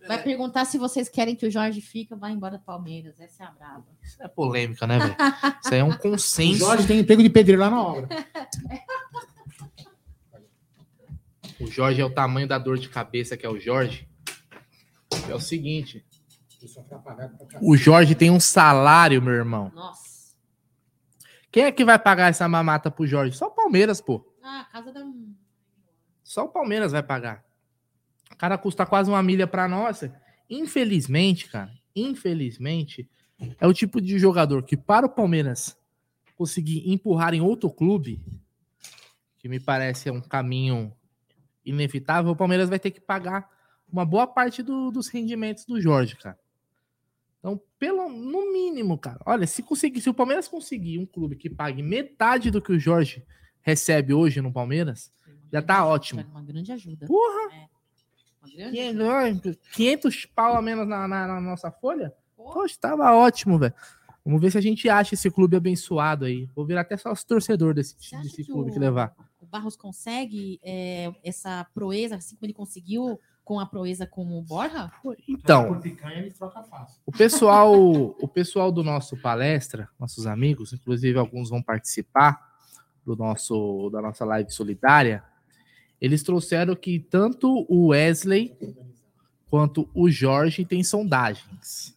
Vai 0.07 0.23
perguntar 0.23 0.65
se 0.65 0.77
vocês 0.77 1.07
querem 1.07 1.35
que 1.35 1.45
o 1.45 1.51
Jorge 1.51 1.79
fica, 1.79 2.15
vai 2.15 2.31
embora 2.31 2.57
do 2.57 2.63
Palmeiras. 2.63 3.19
Essa 3.19 3.43
é 3.43 3.47
a 3.47 3.51
brava. 3.51 3.85
Isso 4.01 4.21
é 4.21 4.27
polêmica, 4.27 4.87
né, 4.87 4.97
velho? 4.97 5.15
Isso 5.63 5.73
aí 5.73 5.79
é 5.79 5.83
um 5.83 5.91
O 5.91 5.99
consenso. 5.99 6.59
Jorge 6.59 6.87
tem 6.87 6.99
emprego 6.99 7.21
de 7.21 7.29
pedreiro 7.29 7.61
lá 7.61 7.69
na 7.69 7.81
obra. 7.81 8.07
O 11.59 11.67
Jorge 11.67 12.01
é 12.01 12.05
o 12.05 12.09
tamanho 12.13 12.47
da 12.47 12.57
dor 12.57 12.79
de 12.79 12.89
cabeça 12.89 13.37
que 13.37 13.45
é 13.45 13.49
o 13.49 13.59
Jorge. 13.59 14.09
É 15.29 15.35
o 15.35 15.39
seguinte. 15.39 16.03
O 17.61 17.77
Jorge 17.77 18.15
tem 18.15 18.31
um 18.31 18.39
salário, 18.39 19.21
meu 19.21 19.33
irmão. 19.33 19.71
Nossa. 19.73 20.10
Quem 21.51 21.63
é 21.63 21.71
que 21.71 21.83
vai 21.83 21.99
pagar 21.99 22.29
essa 22.29 22.47
mamata 22.47 22.89
pro 22.89 23.05
Jorge? 23.05 23.35
Só 23.37 23.47
o 23.47 23.51
Palmeiras, 23.51 23.99
pô. 23.99 24.25
Ah, 24.41 24.65
casa 24.71 24.91
da. 24.91 25.05
Só 26.23 26.45
o 26.45 26.49
Palmeiras 26.49 26.91
vai 26.91 27.03
pagar. 27.03 27.43
O 28.31 28.35
cara 28.37 28.57
custa 28.57 28.85
quase 28.85 29.09
uma 29.09 29.21
milha 29.21 29.45
pra 29.45 29.67
nós. 29.67 30.01
Infelizmente, 30.49 31.49
cara, 31.49 31.71
infelizmente, 31.95 33.09
é 33.59 33.67
o 33.67 33.73
tipo 33.73 33.99
de 34.01 34.17
jogador 34.17 34.63
que 34.63 34.77
para 34.77 35.05
o 35.05 35.09
Palmeiras 35.09 35.77
conseguir 36.35 36.89
empurrar 36.89 37.33
em 37.33 37.41
outro 37.41 37.69
clube, 37.69 38.23
que 39.37 39.47
me 39.49 39.59
parece 39.59 40.09
é 40.09 40.11
um 40.11 40.21
caminho 40.21 40.93
inevitável, 41.65 42.31
o 42.31 42.35
Palmeiras 42.35 42.69
vai 42.69 42.79
ter 42.79 42.91
que 42.91 42.99
pagar 43.01 43.49
uma 43.91 44.05
boa 44.05 44.25
parte 44.25 44.63
do- 44.63 44.89
dos 44.91 45.07
rendimentos 45.09 45.65
do 45.65 45.79
Jorge, 45.81 46.15
cara. 46.15 46.39
Então, 47.41 47.59
pelo 47.79 48.07
no 48.07 48.53
mínimo, 48.53 48.97
cara, 48.99 49.19
olha, 49.25 49.47
se 49.47 49.63
conseguir, 49.63 49.99
se 49.99 50.09
o 50.09 50.13
Palmeiras 50.13 50.47
conseguir 50.47 50.99
um 50.99 51.05
clube 51.07 51.35
que 51.35 51.49
pague 51.49 51.81
metade 51.81 52.51
do 52.51 52.61
que 52.61 52.71
o 52.71 52.79
Jorge 52.79 53.25
recebe 53.61 54.13
hoje 54.13 54.39
no 54.41 54.53
Palmeiras, 54.53 55.11
já 55.51 55.59
tá 55.61 55.83
ótimo. 55.85 56.21
Uma 56.29 56.43
grande 56.43 56.71
ajuda. 56.71 57.07
Porra! 57.07 57.51
É. 57.53 57.67
Uma 58.41 58.55
grande 58.55 58.77
500, 58.77 59.55
ó, 59.57 59.73
500 59.73 60.25
pau 60.27 60.55
a 60.55 60.61
menos 60.61 60.87
na, 60.87 61.07
na- 61.07 61.27
na 61.27 61.41
nossa 61.41 61.71
folha? 61.71 62.13
Poxa, 62.37 62.77
tava 62.79 63.11
ótimo, 63.15 63.57
velho. 63.57 63.73
Vamos 64.23 64.39
ver 64.39 64.51
se 64.51 64.57
a 64.59 64.61
gente 64.61 64.87
acha 64.87 65.15
esse 65.15 65.31
clube 65.31 65.55
abençoado 65.57 66.25
aí. 66.25 66.47
Vou 66.55 66.63
virar 66.65 66.81
até 66.81 66.95
sócio 66.95 67.25
torcedor 67.27 67.73
desse, 67.73 67.95
desse 68.21 68.37
que 68.43 68.51
clube 68.51 68.69
o- 68.69 68.73
que 68.73 68.77
levar. 68.79 69.15
O 69.39 69.47
Barros 69.47 69.75
consegue 69.75 70.59
é, 70.63 71.11
essa 71.23 71.65
proeza, 71.73 72.15
assim 72.15 72.35
como 72.35 72.45
ele 72.45 72.53
conseguiu 72.53 73.19
com 73.43 73.59
a 73.59 73.65
proeza 73.65 74.05
com 74.07 74.37
o 74.37 74.41
Borja? 74.41 74.91
Então, 75.27 75.67
Por 75.67 75.81
picanha 75.81 76.19
ele 76.19 76.31
troca 76.31 76.63
fácil. 76.63 77.01
o 77.05 77.11
pessoal, 77.11 77.73
o 77.75 78.27
pessoal 78.27 78.71
do 78.71 78.83
nosso 78.83 79.17
palestra, 79.17 79.89
nossos 79.99 80.25
amigos, 80.27 80.73
inclusive 80.73 81.17
alguns 81.17 81.49
vão 81.49 81.61
participar 81.61 82.49
do 83.05 83.15
nosso 83.15 83.89
da 83.91 84.01
nossa 84.01 84.23
live 84.25 84.51
solidária. 84.51 85.23
Eles 85.99 86.23
trouxeram 86.23 86.75
que 86.75 86.99
tanto 86.99 87.65
o 87.69 87.87
Wesley 87.87 88.57
quanto 89.49 89.89
o 89.93 90.09
Jorge 90.09 90.63
têm 90.65 90.83
sondagens. 90.83 91.95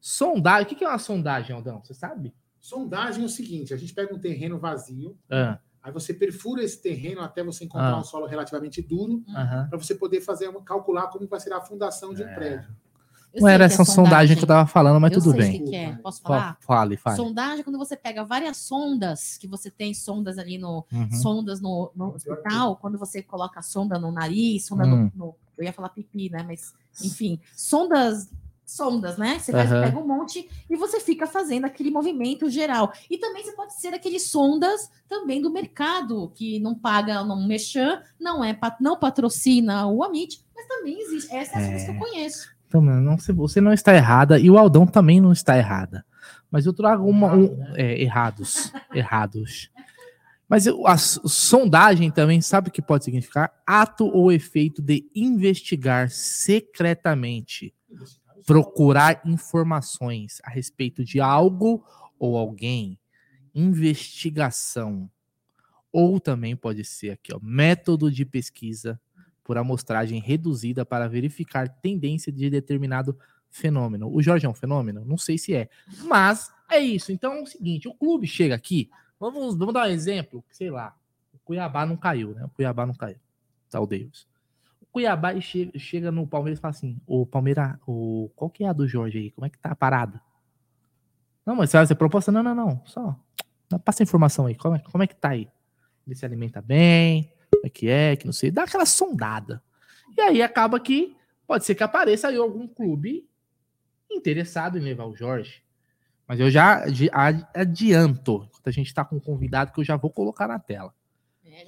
Sondagem, 0.00 0.64
o 0.64 0.68
que 0.68 0.74
que 0.74 0.84
é 0.84 0.88
uma 0.88 0.98
sondagem, 0.98 1.54
Aldão? 1.54 1.80
Você 1.84 1.94
sabe? 1.94 2.34
Sondagem 2.58 3.22
é 3.22 3.26
o 3.26 3.28
seguinte: 3.28 3.72
a 3.72 3.76
gente 3.76 3.94
pega 3.94 4.12
um 4.14 4.18
terreno 4.18 4.58
vazio, 4.58 5.16
Ah, 5.30 5.58
Aí 5.82 5.90
você 5.92 6.14
perfura 6.14 6.62
esse 6.62 6.80
terreno 6.80 7.20
até 7.22 7.42
você 7.42 7.64
encontrar 7.64 7.90
Ah. 7.94 7.98
um 7.98 8.04
solo 8.04 8.26
relativamente 8.26 8.80
duro, 8.80 9.22
Aham. 9.30 9.66
para 9.68 9.78
você 9.78 9.94
poder 9.94 10.20
fazer 10.20 10.48
uma- 10.48 10.62
calcular 10.62 11.08
como 11.08 11.26
vai 11.26 11.40
ser 11.40 11.52
a 11.52 11.60
fundação 11.60 12.14
de 12.14 12.22
um 12.22 12.34
prédio. 12.34 12.68
Eu 13.34 13.40
Não 13.40 13.48
era 13.48 13.64
é 13.64 13.66
essa 13.66 13.82
sondagem 13.82 14.36
que 14.36 14.42
eu 14.44 14.46
tava 14.46 14.66
falando, 14.68 15.00
mas 15.00 15.10
Eu 15.10 15.18
tudo 15.22 15.30
sei 15.32 15.40
bem. 15.40 15.64
que 15.64 15.70
que 15.70 15.76
é. 15.76 15.92
Posso 15.96 16.20
Fa- 16.20 16.28
falar? 16.28 16.56
Fale, 16.60 16.96
fale. 16.98 17.16
Sondagem 17.16 17.60
é 17.60 17.62
quando 17.64 17.78
você 17.78 17.96
pega 17.96 18.22
várias 18.24 18.58
sondas, 18.58 19.38
que 19.38 19.46
você 19.48 19.70
tem 19.70 19.94
sondas 19.94 20.36
ali 20.36 20.58
no. 20.58 20.84
Uhum. 20.92 21.10
Sondas 21.12 21.58
no, 21.58 21.90
no 21.96 22.14
hospital, 22.14 22.76
quando 22.76 22.98
você 22.98 23.22
coloca 23.22 23.58
a 23.58 23.62
sonda 23.62 23.98
no 23.98 24.12
nariz, 24.12 24.66
sonda 24.66 24.84
Hum. 24.86 25.10
no, 25.16 25.26
no- 25.26 25.34
Eu 25.56 25.64
ia 25.64 25.72
falar 25.72 25.88
pipi, 25.90 26.28
né? 26.30 26.42
Mas, 26.46 26.74
enfim, 27.02 27.38
sondas. 27.56 28.28
Sondas, 28.64 29.18
né? 29.18 29.38
Você 29.38 29.52
faz- 29.52 29.70
Aham. 29.70 29.82
pega 29.82 29.98
um 29.98 30.06
monte 30.06 30.48
e 30.70 30.76
você 30.76 30.98
fica 31.00 31.26
fazendo 31.26 31.64
aquele 31.66 31.90
movimento 31.90 32.48
geral. 32.48 32.92
E 33.10 33.18
também 33.18 33.44
você 33.44 33.52
pode 33.52 33.74
ser 33.78 33.92
aqueles 33.92 34.30
sondas 34.30 34.90
também 35.08 35.42
do 35.42 35.50
mercado, 35.50 36.30
que 36.34 36.58
não 36.60 36.74
paga, 36.74 37.22
não 37.24 37.46
mexer, 37.46 38.00
não 38.18 38.42
é 38.42 38.58
não 38.80 38.98
patrocina 38.98 39.86
o 39.86 40.02
Amit, 40.02 40.40
mas 40.54 40.66
também 40.66 40.98
existe. 41.00 41.34
Essa 41.34 41.58
é 41.58 41.58
a 41.58 41.66
sonda 41.78 41.84
que 41.84 41.90
eu 41.90 41.98
conheço. 42.10 42.48
Então, 42.68 42.80
não, 42.80 43.16
você- 43.18 43.60
não 43.60 43.72
está 43.72 43.94
errada 43.94 44.38
e 44.38 44.50
o 44.50 44.56
Aldão 44.56 44.86
também 44.86 45.20
não 45.20 45.32
está 45.32 45.58
errada. 45.58 46.04
Mas 46.50 46.64
eu 46.64 46.72
trago 46.72 47.04
uma. 47.06 47.34
um- 47.34 47.74
é, 47.76 48.00
errados. 48.00 48.72
errados. 48.94 49.70
Mas 50.48 50.66
eu- 50.66 50.86
a 50.86 50.96
sondagem 50.98 52.10
também, 52.10 52.40
sabe 52.42 52.68
o 52.68 52.72
que 52.72 52.82
pode 52.82 53.04
significar? 53.04 53.50
Ato 53.66 54.06
ou 54.06 54.30
efeito 54.30 54.80
de 54.82 55.04
investigar 55.14 56.10
secretamente, 56.10 57.74
procurar 58.46 59.22
informações 59.24 60.40
a 60.42 60.50
respeito 60.50 61.04
de 61.04 61.20
algo 61.20 61.84
ou 62.18 62.36
alguém. 62.36 62.98
Investigação. 63.54 65.10
Ou 65.92 66.18
também 66.18 66.56
pode 66.56 66.84
ser 66.84 67.10
aqui, 67.10 67.34
ó, 67.34 67.38
método 67.42 68.10
de 68.10 68.24
pesquisa 68.24 69.00
por 69.44 69.58
amostragem 69.58 70.20
reduzida 70.20 70.86
para 70.86 71.08
verificar 71.08 71.68
tendência 71.68 72.32
de 72.32 72.48
determinado 72.48 73.18
fenômeno. 73.50 74.10
O 74.10 74.22
Jorge 74.22 74.46
é 74.46 74.48
um 74.48 74.54
fenômeno? 74.54 75.04
Não 75.04 75.18
sei 75.18 75.36
se 75.36 75.54
é. 75.54 75.68
Mas 76.04 76.50
é 76.70 76.78
isso. 76.78 77.12
Então 77.12 77.34
é 77.34 77.42
o 77.42 77.46
seguinte: 77.46 77.88
o 77.88 77.94
clube 77.94 78.26
chega 78.26 78.54
aqui. 78.54 78.90
Vamos, 79.20 79.56
vamos 79.56 79.74
dar 79.74 79.86
um 79.86 79.90
exemplo. 79.90 80.44
Sei 80.50 80.70
lá. 80.70 80.96
O 81.32 81.38
Cuiabá 81.38 81.84
não 81.84 81.96
caiu, 81.96 82.34
né? 82.34 82.44
O 82.44 82.48
Cuiabá 82.48 82.86
não 82.86 82.94
caiu. 82.94 83.18
Tá 83.70 83.80
o 83.80 83.86
Davis. 83.86 84.26
O 84.92 85.00
Cuiabá 85.00 85.32
e 85.32 85.40
chega, 85.40 85.78
chega 85.78 86.12
no 86.12 86.26
Palmeiras 86.26 86.58
e 86.58 86.60
fala 86.62 86.70
assim: 86.72 87.00
Ô 87.06 87.24
Palmeiras, 87.24 87.76
o, 87.86 88.30
qual 88.36 88.50
que 88.50 88.62
é 88.62 88.68
a 88.68 88.72
do 88.74 88.86
Jorge 88.86 89.18
aí? 89.18 89.30
Como 89.30 89.46
é 89.46 89.48
que 89.50 89.58
tá 89.58 89.70
a 89.70 89.74
parada? 89.74 90.20
Não, 91.46 91.56
mas 91.56 91.70
você 91.70 91.94
proposta? 91.94 92.30
Não, 92.30 92.42
não, 92.42 92.54
não. 92.54 92.82
Só 92.84 93.18
passa 93.84 94.02
a 94.02 94.04
informação 94.04 94.46
aí. 94.46 94.54
Como 94.54 94.76
é, 94.76 94.78
como 94.80 95.02
é 95.02 95.06
que 95.06 95.16
tá 95.16 95.30
aí? 95.30 95.48
Ele 96.06 96.14
se 96.14 96.26
alimenta 96.26 96.60
bem? 96.60 97.32
Como 97.50 97.66
é 97.66 97.70
que 97.70 97.88
é? 97.88 98.16
Que 98.16 98.26
não 98.26 98.32
sei. 98.34 98.50
Dá 98.50 98.64
aquela 98.64 98.84
sondada. 98.84 99.62
E 100.14 100.20
aí 100.20 100.42
acaba 100.42 100.78
que 100.78 101.16
pode 101.46 101.64
ser 101.64 101.74
que 101.74 101.82
apareça 101.82 102.28
aí 102.28 102.36
algum 102.36 102.68
clube 102.68 103.26
interessado 104.10 104.76
em 104.76 104.82
levar 104.82 105.06
o 105.06 105.16
Jorge. 105.16 105.62
Mas 106.28 106.38
eu 106.38 106.50
já 106.50 106.84
adi- 106.84 107.10
ad- 107.12 107.46
adianto, 107.54 108.44
enquanto 108.46 108.68
a 108.68 108.70
gente 108.70 108.88
está 108.88 109.04
com 109.04 109.16
um 109.16 109.20
convidado 109.20 109.72
que 109.72 109.80
eu 109.80 109.84
já 109.84 109.96
vou 109.96 110.10
colocar 110.10 110.46
na 110.46 110.58
tela. 110.58 110.94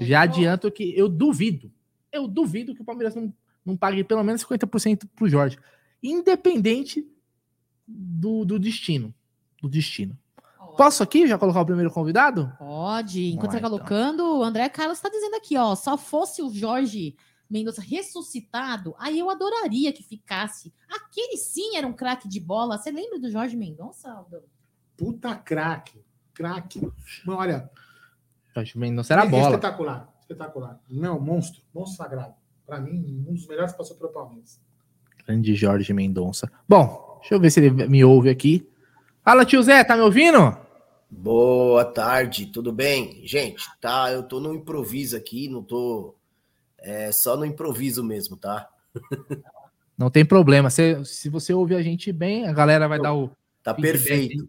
Já 0.06 0.20
adianto 0.22 0.70
que 0.70 0.96
eu 0.96 1.08
duvido, 1.08 1.72
eu 2.14 2.28
duvido 2.28 2.74
que 2.74 2.82
o 2.82 2.84
Palmeiras 2.84 3.14
não, 3.14 3.32
não 3.64 3.76
pague 3.76 4.04
pelo 4.04 4.22
menos 4.22 4.44
50% 4.44 5.08
pro 5.14 5.28
Jorge. 5.28 5.58
Independente 6.02 7.06
do, 7.86 8.44
do 8.44 8.58
destino. 8.58 9.14
Do 9.60 9.68
destino. 9.68 10.18
Posso 10.76 11.02
aqui 11.02 11.26
já 11.26 11.38
colocar 11.38 11.60
o 11.60 11.66
primeiro 11.66 11.90
convidado? 11.90 12.52
Pode. 12.58 13.32
Enquanto 13.32 13.52
você 13.52 13.60
tá 13.60 13.68
colocando, 13.68 14.38
o 14.38 14.42
André 14.42 14.68
Carlos 14.68 14.98
está 14.98 15.08
dizendo 15.08 15.36
aqui, 15.36 15.56
ó, 15.56 15.74
só 15.74 15.96
fosse 15.96 16.42
o 16.42 16.52
Jorge 16.52 17.16
Mendonça 17.48 17.80
ressuscitado, 17.80 18.94
aí 18.98 19.18
eu 19.18 19.30
adoraria 19.30 19.92
que 19.92 20.02
ficasse. 20.02 20.72
Aquele 20.88 21.36
sim 21.36 21.76
era 21.76 21.86
um 21.86 21.92
craque 21.92 22.28
de 22.28 22.40
bola. 22.40 22.78
Você 22.78 22.90
lembra 22.90 23.20
do 23.20 23.30
Jorge 23.30 23.56
Mendonça, 23.56 24.10
Aldo? 24.10 24.42
Puta 24.96 25.36
craque. 25.36 26.04
Craque. 26.32 26.80
Olha, 27.28 27.70
Jorge 28.54 28.76
Mendonça 28.76 29.12
era 29.12 29.24
é 29.24 29.28
bola. 29.28 29.50
Espetacular. 29.50 30.13
Espetacular. 30.34 30.80
Não, 30.90 31.18
monstro. 31.20 31.62
Monstro 31.72 31.96
sagrado. 31.96 32.34
Pra 32.66 32.80
mim, 32.80 33.24
um 33.28 33.34
dos 33.34 33.46
melhores 33.46 33.72
que 33.72 33.78
passou 33.78 33.96
pelo 33.96 34.10
Palmeiras. 34.10 34.60
Grande 35.26 35.54
Jorge 35.54 35.92
Mendonça. 35.92 36.50
Bom, 36.68 37.18
deixa 37.20 37.34
eu 37.34 37.40
ver 37.40 37.50
se 37.50 37.60
ele 37.60 37.88
me 37.88 38.04
ouve 38.04 38.28
aqui. 38.28 38.68
Fala, 39.24 39.44
tio 39.44 39.62
Zé, 39.62 39.82
tá 39.84 39.96
me 39.96 40.02
ouvindo? 40.02 40.56
Boa 41.10 41.84
tarde, 41.84 42.46
tudo 42.46 42.72
bem? 42.72 43.20
Gente, 43.24 43.64
tá, 43.80 44.10
eu 44.12 44.22
tô 44.22 44.40
no 44.40 44.54
improviso 44.54 45.16
aqui, 45.16 45.48
não 45.48 45.62
tô. 45.62 46.14
É 46.78 47.12
só 47.12 47.36
no 47.36 47.44
improviso 47.46 48.02
mesmo, 48.04 48.36
tá? 48.36 48.68
Não 49.96 50.10
tem 50.10 50.24
problema. 50.24 50.70
Se, 50.70 51.04
se 51.04 51.28
você 51.28 51.54
ouvir 51.54 51.76
a 51.76 51.82
gente 51.82 52.10
bem, 52.12 52.48
a 52.48 52.52
galera 52.52 52.88
vai 52.88 52.98
dar 52.98 53.14
o. 53.14 53.30
Tá 53.62 53.72
perfeito. 53.72 54.42
aí. 54.42 54.48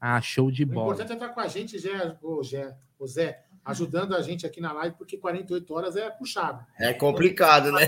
Ah, 0.00 0.20
show 0.20 0.52
de 0.52 0.62
O 0.62 0.66
bola. 0.68 0.92
importante 0.94 1.10
é 1.10 1.14
estar 1.14 1.28
com 1.30 1.40
a 1.40 1.48
gente, 1.48 1.76
Zé, 1.76 2.16
o 2.22 2.42
Zé, 2.44 2.76
o 2.96 3.04
Zé, 3.04 3.43
ajudando 3.64 4.14
a 4.14 4.20
gente 4.20 4.46
aqui 4.46 4.60
na 4.60 4.72
live, 4.72 4.96
porque 4.96 5.16
48 5.16 5.74
horas 5.74 5.96
é 5.96 6.10
puxado. 6.10 6.64
É 6.78 6.92
complicado, 6.92 7.72
né? 7.72 7.86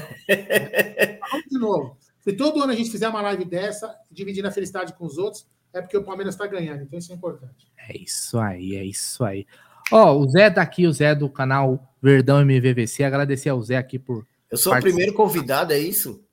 Vamos 1.31 1.47
de 1.51 1.59
novo. 1.59 1.99
Se 2.21 2.33
todo 2.33 2.63
ano 2.63 2.73
a 2.73 2.75
gente 2.75 2.91
fizer 2.91 3.09
uma 3.09 3.23
live 3.23 3.45
dessa, 3.45 3.95
dividindo 4.11 4.49
a 4.49 4.51
felicidade 4.51 4.95
com 4.95 5.05
os 5.05 5.19
outros, 5.19 5.47
é 5.73 5.81
porque 5.81 5.97
o 5.97 6.03
Palmeiras 6.03 6.35
está 6.35 6.47
ganhando. 6.47 6.83
Então 6.83 6.99
isso 6.99 7.13
é 7.13 7.15
importante. 7.15 7.71
É 7.77 7.97
isso 7.97 8.39
aí, 8.39 8.75
é 8.75 8.85
isso 8.85 9.23
aí. 9.25 9.47
Ó, 9.93 10.17
o 10.17 10.29
Zé 10.29 10.51
tá 10.51 10.63
aqui, 10.63 10.87
o 10.87 10.93
Zé 10.93 11.15
do 11.15 11.29
canal 11.29 11.95
Verdão 12.03 12.41
MVVC. 12.41 13.05
Agradecer 13.05 13.51
ao 13.51 13.63
Zé 13.63 13.77
aqui 13.77 13.99
por. 13.99 14.27
Eu 14.51 14.57
sou 14.57 14.75
o 14.75 14.81
primeiro 14.81 15.13
convidado, 15.13 15.73
é 15.73 15.79
isso? 15.79 16.25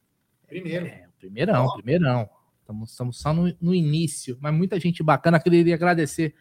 Primeiro. 0.47 0.85
É, 0.85 1.07
primeirão, 1.19 1.71
primeirão. 1.73 2.29
Estamos, 2.61 2.91
estamos 2.91 3.19
só 3.19 3.33
no, 3.33 3.53
no 3.61 3.75
início, 3.75 4.37
mas 4.39 4.53
muita 4.53 4.79
gente 4.79 5.03
bacana. 5.03 5.39
Queria 5.39 5.75
agradecer 5.75 6.33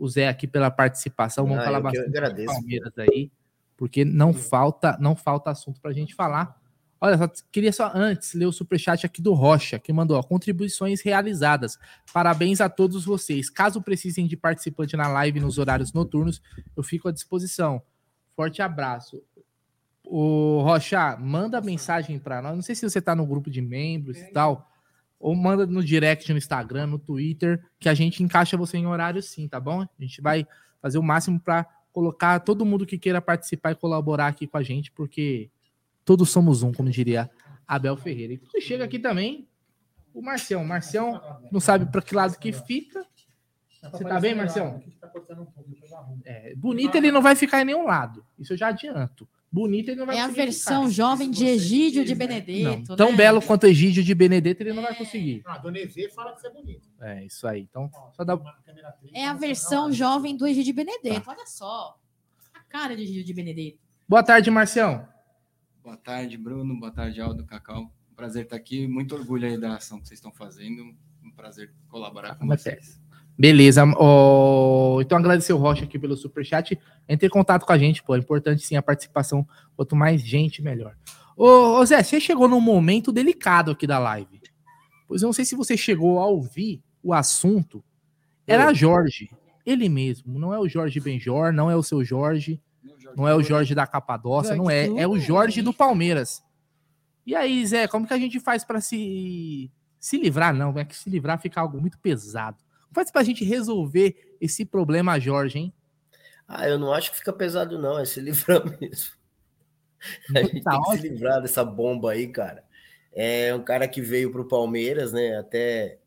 o 0.00 0.08
Zé 0.08 0.26
aqui 0.28 0.48
pela 0.48 0.70
participação. 0.70 1.46
Vamos 1.46 1.60
Ah, 1.60 1.64
falar 1.66 1.80
bastante 1.80 2.08
agradeço. 2.08 2.46
Palmeiras 2.52 2.92
aí, 2.98 3.30
porque 3.76 4.04
não 4.04 4.32
falta, 4.32 4.96
não 4.98 5.14
falta 5.14 5.50
assunto 5.50 5.78
pra 5.80 5.92
gente 5.92 6.14
falar. 6.14 6.58
Olha, 6.98 7.16
só, 7.16 7.30
queria 7.52 7.72
só 7.72 7.92
antes 7.94 8.34
ler 8.34 8.46
o 8.46 8.52
superchat 8.52 9.06
aqui 9.06 9.22
do 9.22 9.32
Rocha, 9.34 9.78
que 9.78 9.92
mandou 9.92 10.18
ó, 10.18 10.22
contribuições 10.22 11.02
realizadas. 11.02 11.78
Parabéns 12.12 12.60
a 12.60 12.68
todos 12.68 13.04
vocês. 13.04 13.48
Caso 13.50 13.80
precisem 13.82 14.26
de 14.26 14.36
participante 14.36 14.96
na 14.96 15.06
live 15.08 15.38
nos 15.38 15.58
horários 15.58 15.92
noturnos, 15.92 16.42
eu 16.76 16.82
fico 16.82 17.08
à 17.08 17.12
disposição. 17.12 17.82
Forte 18.34 18.60
abraço. 18.62 19.22
O 20.04 20.62
Rocha, 20.62 21.16
manda 21.18 21.60
mensagem 21.60 22.18
para 22.18 22.42
nós. 22.42 22.54
Não 22.54 22.62
sei 22.62 22.74
se 22.74 22.88
você 22.88 23.00
tá 23.00 23.14
no 23.14 23.26
grupo 23.26 23.50
de 23.50 23.60
membros 23.60 24.16
e 24.18 24.32
tal, 24.32 24.69
ou 25.20 25.36
manda 25.36 25.66
no 25.66 25.84
direct 25.84 26.32
no 26.32 26.38
Instagram, 26.38 26.86
no 26.86 26.98
Twitter, 26.98 27.62
que 27.78 27.90
a 27.90 27.94
gente 27.94 28.22
encaixa 28.22 28.56
você 28.56 28.78
em 28.78 28.86
horário 28.86 29.22
sim, 29.22 29.46
tá 29.46 29.60
bom? 29.60 29.82
A 29.82 29.88
gente 29.98 30.22
vai 30.22 30.46
fazer 30.80 30.96
o 30.96 31.02
máximo 31.02 31.38
para 31.38 31.66
colocar 31.92 32.40
todo 32.40 32.64
mundo 32.64 32.86
que 32.86 32.98
queira 32.98 33.20
participar 33.20 33.72
e 33.72 33.74
colaborar 33.74 34.28
aqui 34.28 34.46
com 34.46 34.56
a 34.56 34.62
gente, 34.62 34.90
porque 34.90 35.50
todos 36.06 36.30
somos 36.30 36.62
um, 36.62 36.72
como 36.72 36.88
diria 36.88 37.30
Abel 37.68 37.96
Ferreira. 37.98 38.40
E 38.54 38.60
chega 38.62 38.84
aqui 38.84 38.98
também 38.98 39.46
o 40.14 40.22
Marcião. 40.22 40.64
Marcião 40.64 41.20
não 41.52 41.60
sabe 41.60 41.84
para 41.84 42.00
que 42.00 42.14
lado 42.14 42.38
que 42.38 42.50
fica. 42.52 43.04
Você 43.92 44.04
tá 44.04 44.18
bem, 44.18 44.34
Marcião? 44.34 44.82
É, 46.24 46.54
bonito 46.54 46.94
ele 46.94 47.12
não 47.12 47.20
vai 47.20 47.36
ficar 47.36 47.60
em 47.60 47.66
nenhum 47.66 47.84
lado. 47.84 48.24
Isso 48.38 48.54
eu 48.54 48.56
já 48.56 48.68
adianto. 48.68 49.28
Bonito 49.52 49.88
ele 49.88 49.98
não 49.98 50.06
vai 50.06 50.16
É 50.16 50.20
a 50.20 50.22
conseguir 50.28 50.42
versão 50.42 50.82
ficar. 50.82 50.94
jovem 50.94 51.30
de 51.30 51.44
Egídio 51.44 52.04
de 52.04 52.14
Benedetto. 52.14 52.88
Não, 52.90 52.96
tão 52.96 53.10
né? 53.10 53.16
belo 53.16 53.42
quanto 53.42 53.64
Egídio 53.66 54.02
de 54.04 54.14
Benedetto 54.14 54.62
ele 54.62 54.72
não 54.72 54.82
vai 54.82 54.94
conseguir. 54.94 55.42
Ah, 55.44 55.58
Dona 55.58 55.78
Evê 55.78 56.08
fala 56.08 56.32
que 56.34 56.40
você 56.40 56.46
é 56.46 56.50
bonito. 56.50 56.88
É 57.00 57.24
isso 57.24 57.48
aí. 57.48 57.62
Então, 57.62 57.90
só 58.14 58.22
dá. 58.22 58.38
É 59.12 59.26
a 59.26 59.34
versão 59.34 59.92
jovem 59.92 60.36
do 60.36 60.46
Egídio 60.46 60.66
de 60.66 60.72
Benedetto. 60.72 61.28
Olha 61.28 61.46
só. 61.46 61.98
A 62.54 62.60
cara 62.60 62.94
de 62.94 63.02
Egídio 63.02 63.24
de 63.24 63.34
Benedetto. 63.34 63.78
Boa 64.08 64.22
tarde, 64.22 64.50
Marcião. 64.52 65.08
Boa 65.82 65.96
tarde, 65.96 66.36
Bruno. 66.36 66.78
Boa 66.78 66.92
tarde, 66.92 67.20
Aldo, 67.20 67.44
Cacau. 67.44 67.90
Um 68.10 68.14
prazer 68.14 68.44
estar 68.44 68.54
aqui. 68.56 68.86
Muito 68.86 69.16
orgulho 69.16 69.48
aí 69.48 69.58
da 69.58 69.74
ação 69.76 70.00
que 70.00 70.06
vocês 70.06 70.18
estão 70.18 70.30
fazendo. 70.32 70.94
Um 71.24 71.32
prazer 71.32 71.72
colaborar 71.88 72.36
com 72.36 72.46
Mas 72.46 72.62
vocês. 72.62 72.99
Beleza. 73.40 73.84
ó, 73.96 75.00
então, 75.00 75.16
agradecer 75.16 75.54
o 75.54 75.56
Rocha 75.56 75.84
aqui 75.84 75.98
pelo 75.98 76.14
superchat. 76.14 76.78
Entre 77.08 77.26
em 77.26 77.30
contato 77.30 77.64
com 77.64 77.72
a 77.72 77.78
gente, 77.78 78.02
pô. 78.02 78.14
É 78.14 78.18
importante 78.18 78.62
sim 78.62 78.76
a 78.76 78.82
participação. 78.82 79.48
Quanto 79.74 79.96
mais 79.96 80.20
gente, 80.20 80.60
melhor. 80.60 80.94
Ô, 81.34 81.78
ô 81.78 81.86
Zé, 81.86 82.02
você 82.02 82.20
chegou 82.20 82.46
num 82.46 82.60
momento 82.60 83.10
delicado 83.10 83.70
aqui 83.70 83.86
da 83.86 83.98
live. 83.98 84.42
Pois 85.08 85.22
eu 85.22 85.26
não 85.26 85.32
sei 85.32 85.46
se 85.46 85.56
você 85.56 85.74
chegou 85.74 86.18
a 86.18 86.26
ouvir 86.26 86.82
o 87.02 87.14
assunto. 87.14 87.82
Era 88.46 88.74
Jorge. 88.74 89.30
Ele 89.64 89.88
mesmo. 89.88 90.38
Não 90.38 90.52
é 90.52 90.58
o 90.58 90.68
Jorge 90.68 91.00
Benjor, 91.00 91.50
não 91.50 91.70
é 91.70 91.74
o 91.74 91.82
seu 91.82 92.04
Jorge. 92.04 92.60
Não 93.16 93.26
é 93.26 93.34
o 93.34 93.42
Jorge 93.42 93.74
da 93.74 93.86
Capadócia, 93.86 94.54
não 94.54 94.68
é. 94.68 94.86
É 94.86 95.08
o 95.08 95.18
Jorge 95.18 95.62
do 95.62 95.72
Palmeiras. 95.72 96.42
E 97.26 97.34
aí, 97.34 97.64
Zé, 97.66 97.88
como 97.88 98.06
que 98.06 98.12
a 98.12 98.18
gente 98.18 98.38
faz 98.38 98.64
para 98.64 98.82
se 98.82 99.70
se 99.98 100.18
livrar? 100.18 100.52
Não, 100.54 100.78
é 100.78 100.84
que 100.84 100.94
se 100.94 101.08
livrar 101.08 101.40
fica 101.40 101.58
algo 101.58 101.80
muito 101.80 101.98
pesado. 101.98 102.58
Faz 102.92 103.10
pra 103.10 103.22
gente 103.22 103.44
resolver 103.44 104.36
esse 104.40 104.64
problema, 104.64 105.18
Jorge, 105.18 105.58
hein? 105.58 105.74
Ah, 106.46 106.68
eu 106.68 106.78
não 106.78 106.92
acho 106.92 107.12
que 107.12 107.18
fica 107.18 107.32
pesado, 107.32 107.78
não. 107.78 107.98
É 107.98 108.04
se 108.04 108.20
livrar 108.20 108.62
mesmo. 108.80 109.12
A 110.34 110.42
gente 110.42 110.62
tá 110.62 110.72
tem 110.72 110.82
que 110.82 110.98
se 110.98 111.08
livrar 111.08 111.40
dessa 111.40 111.64
bomba 111.64 112.12
aí, 112.12 112.26
cara. 112.26 112.64
É 113.12 113.54
um 113.54 113.62
cara 113.62 113.86
que 113.86 114.00
veio 114.00 114.32
para 114.32 114.40
o 114.40 114.48
Palmeiras, 114.48 115.12
né? 115.12 115.36
Até 115.36 115.98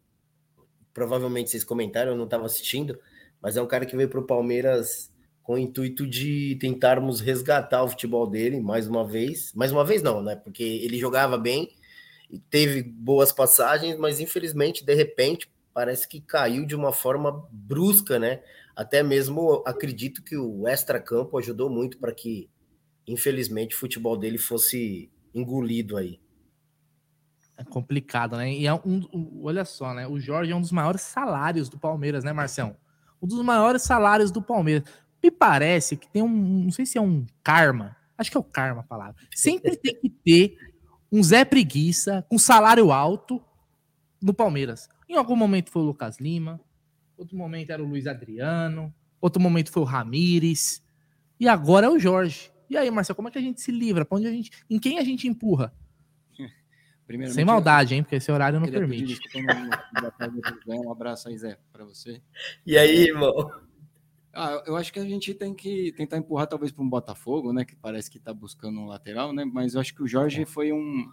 provavelmente 0.93 1.49
vocês 1.49 1.63
comentaram, 1.63 2.11
eu 2.11 2.17
não 2.17 2.25
estava 2.25 2.45
assistindo, 2.45 2.99
mas 3.41 3.57
é 3.57 3.61
um 3.61 3.67
cara 3.67 3.85
que 3.85 3.97
veio 3.97 4.09
para 4.09 4.19
o 4.19 4.27
Palmeiras 4.27 5.11
com 5.41 5.55
o 5.55 5.57
intuito 5.57 6.07
de 6.07 6.57
tentarmos 6.59 7.19
resgatar 7.19 7.83
o 7.83 7.89
futebol 7.89 8.27
dele 8.27 8.61
mais 8.61 8.87
uma 8.87 9.05
vez. 9.05 9.51
Mais 9.53 9.71
uma 9.71 9.83
vez, 9.83 10.01
não, 10.01 10.21
né? 10.21 10.35
Porque 10.35 10.63
ele 10.63 10.97
jogava 10.97 11.37
bem 11.37 11.69
e 12.29 12.39
teve 12.39 12.81
boas 12.81 13.31
passagens, 13.31 13.97
mas 13.97 14.19
infelizmente, 14.19 14.85
de 14.85 14.93
repente, 14.93 15.51
parece 15.73 16.07
que 16.07 16.21
caiu 16.21 16.65
de 16.65 16.75
uma 16.75 16.93
forma 16.93 17.47
brusca, 17.51 18.19
né? 18.19 18.41
Até 18.75 19.03
mesmo 19.03 19.63
acredito 19.65 20.23
que 20.23 20.37
o 20.37 20.67
extra-campo 20.67 21.37
ajudou 21.37 21.69
muito 21.69 21.97
para 21.97 22.13
que, 22.13 22.49
infelizmente, 23.07 23.75
o 23.75 23.79
futebol 23.79 24.17
dele 24.17 24.37
fosse 24.37 25.11
engolido 25.33 25.97
aí. 25.97 26.19
É 27.57 27.63
complicado, 27.63 28.35
né? 28.35 28.51
E 28.51 28.65
é 28.65 28.73
um, 28.73 29.07
um, 29.13 29.41
olha 29.43 29.63
só, 29.63 29.93
né? 29.93 30.07
O 30.07 30.19
Jorge 30.19 30.51
é 30.51 30.55
um 30.55 30.61
dos 30.61 30.71
maiores 30.71 31.01
salários 31.01 31.69
do 31.69 31.77
Palmeiras, 31.77 32.23
né, 32.23 32.33
Marcião? 32.33 32.75
Um 33.21 33.27
dos 33.27 33.43
maiores 33.43 33.83
salários 33.83 34.31
do 34.31 34.41
Palmeiras. 34.41 34.83
Me 35.23 35.31
parece 35.31 35.95
que 35.95 36.09
tem 36.11 36.21
um, 36.21 36.63
não 36.63 36.71
sei 36.71 36.85
se 36.85 36.97
é 36.97 37.01
um 37.01 37.25
karma, 37.43 37.95
acho 38.17 38.29
que 38.29 38.37
é 38.37 38.39
o 38.39 38.43
karma 38.43 38.81
a 38.81 38.83
palavra. 38.83 39.15
Sempre 39.33 39.77
tem 39.77 39.95
que 39.95 40.09
ter 40.09 40.57
um 41.11 41.23
Zé 41.23 41.45
Preguiça 41.45 42.25
com 42.27 42.37
salário 42.37 42.91
alto 42.91 43.41
no 44.21 44.33
Palmeiras. 44.33 44.89
Em 45.07 45.15
algum 45.15 45.35
momento 45.35 45.69
foi 45.69 45.81
o 45.81 45.85
Lucas 45.85 46.17
Lima, 46.19 46.59
outro 47.17 47.37
momento 47.37 47.71
era 47.71 47.83
o 47.83 47.87
Luiz 47.87 48.07
Adriano, 48.07 48.93
outro 49.19 49.41
momento 49.41 49.71
foi 49.71 49.83
o 49.83 49.85
Ramires, 49.85 50.83
e 51.39 51.47
agora 51.47 51.87
é 51.87 51.89
o 51.89 51.99
Jorge. 51.99 52.51
E 52.69 52.77
aí, 52.77 52.89
Marcelo, 52.89 53.15
como 53.15 53.27
é 53.27 53.31
que 53.31 53.37
a 53.37 53.41
gente 53.41 53.61
se 53.61 53.71
livra? 53.71 54.05
Pra 54.05 54.17
onde 54.17 54.27
a 54.27 54.31
gente, 54.31 54.51
em 54.69 54.79
quem 54.79 54.97
a 54.97 55.03
gente 55.03 55.27
empurra? 55.27 55.73
Sem 57.29 57.45
maldade, 57.45 57.95
hein? 57.95 58.03
Porque 58.03 58.15
esse 58.15 58.31
horário 58.31 58.59
não 58.59 58.67
permite. 58.67 59.19
um 60.67 60.91
abraço 60.91 61.27
aí, 61.27 61.37
Zé, 61.37 61.59
para 61.71 61.83
você. 61.83 62.21
E 62.65 62.77
aí, 62.77 63.09
irmão? 63.09 63.51
Ah, 64.33 64.63
eu 64.65 64.75
acho 64.75 64.91
que 64.91 64.99
a 64.99 65.05
gente 65.05 65.33
tem 65.33 65.53
que 65.53 65.91
tentar 65.91 66.17
empurrar 66.17 66.47
talvez 66.47 66.71
para 66.71 66.83
um 66.83 66.89
Botafogo, 66.89 67.53
né? 67.53 67.63
Que 67.63 67.75
parece 67.75 68.09
que 68.09 68.17
está 68.17 68.33
buscando 68.33 68.79
um 68.79 68.87
lateral, 68.87 69.31
né? 69.31 69.45
Mas 69.45 69.75
eu 69.75 69.81
acho 69.81 69.93
que 69.93 70.01
o 70.01 70.07
Jorge 70.07 70.41
é. 70.41 70.45
foi 70.45 70.73
um 70.73 71.07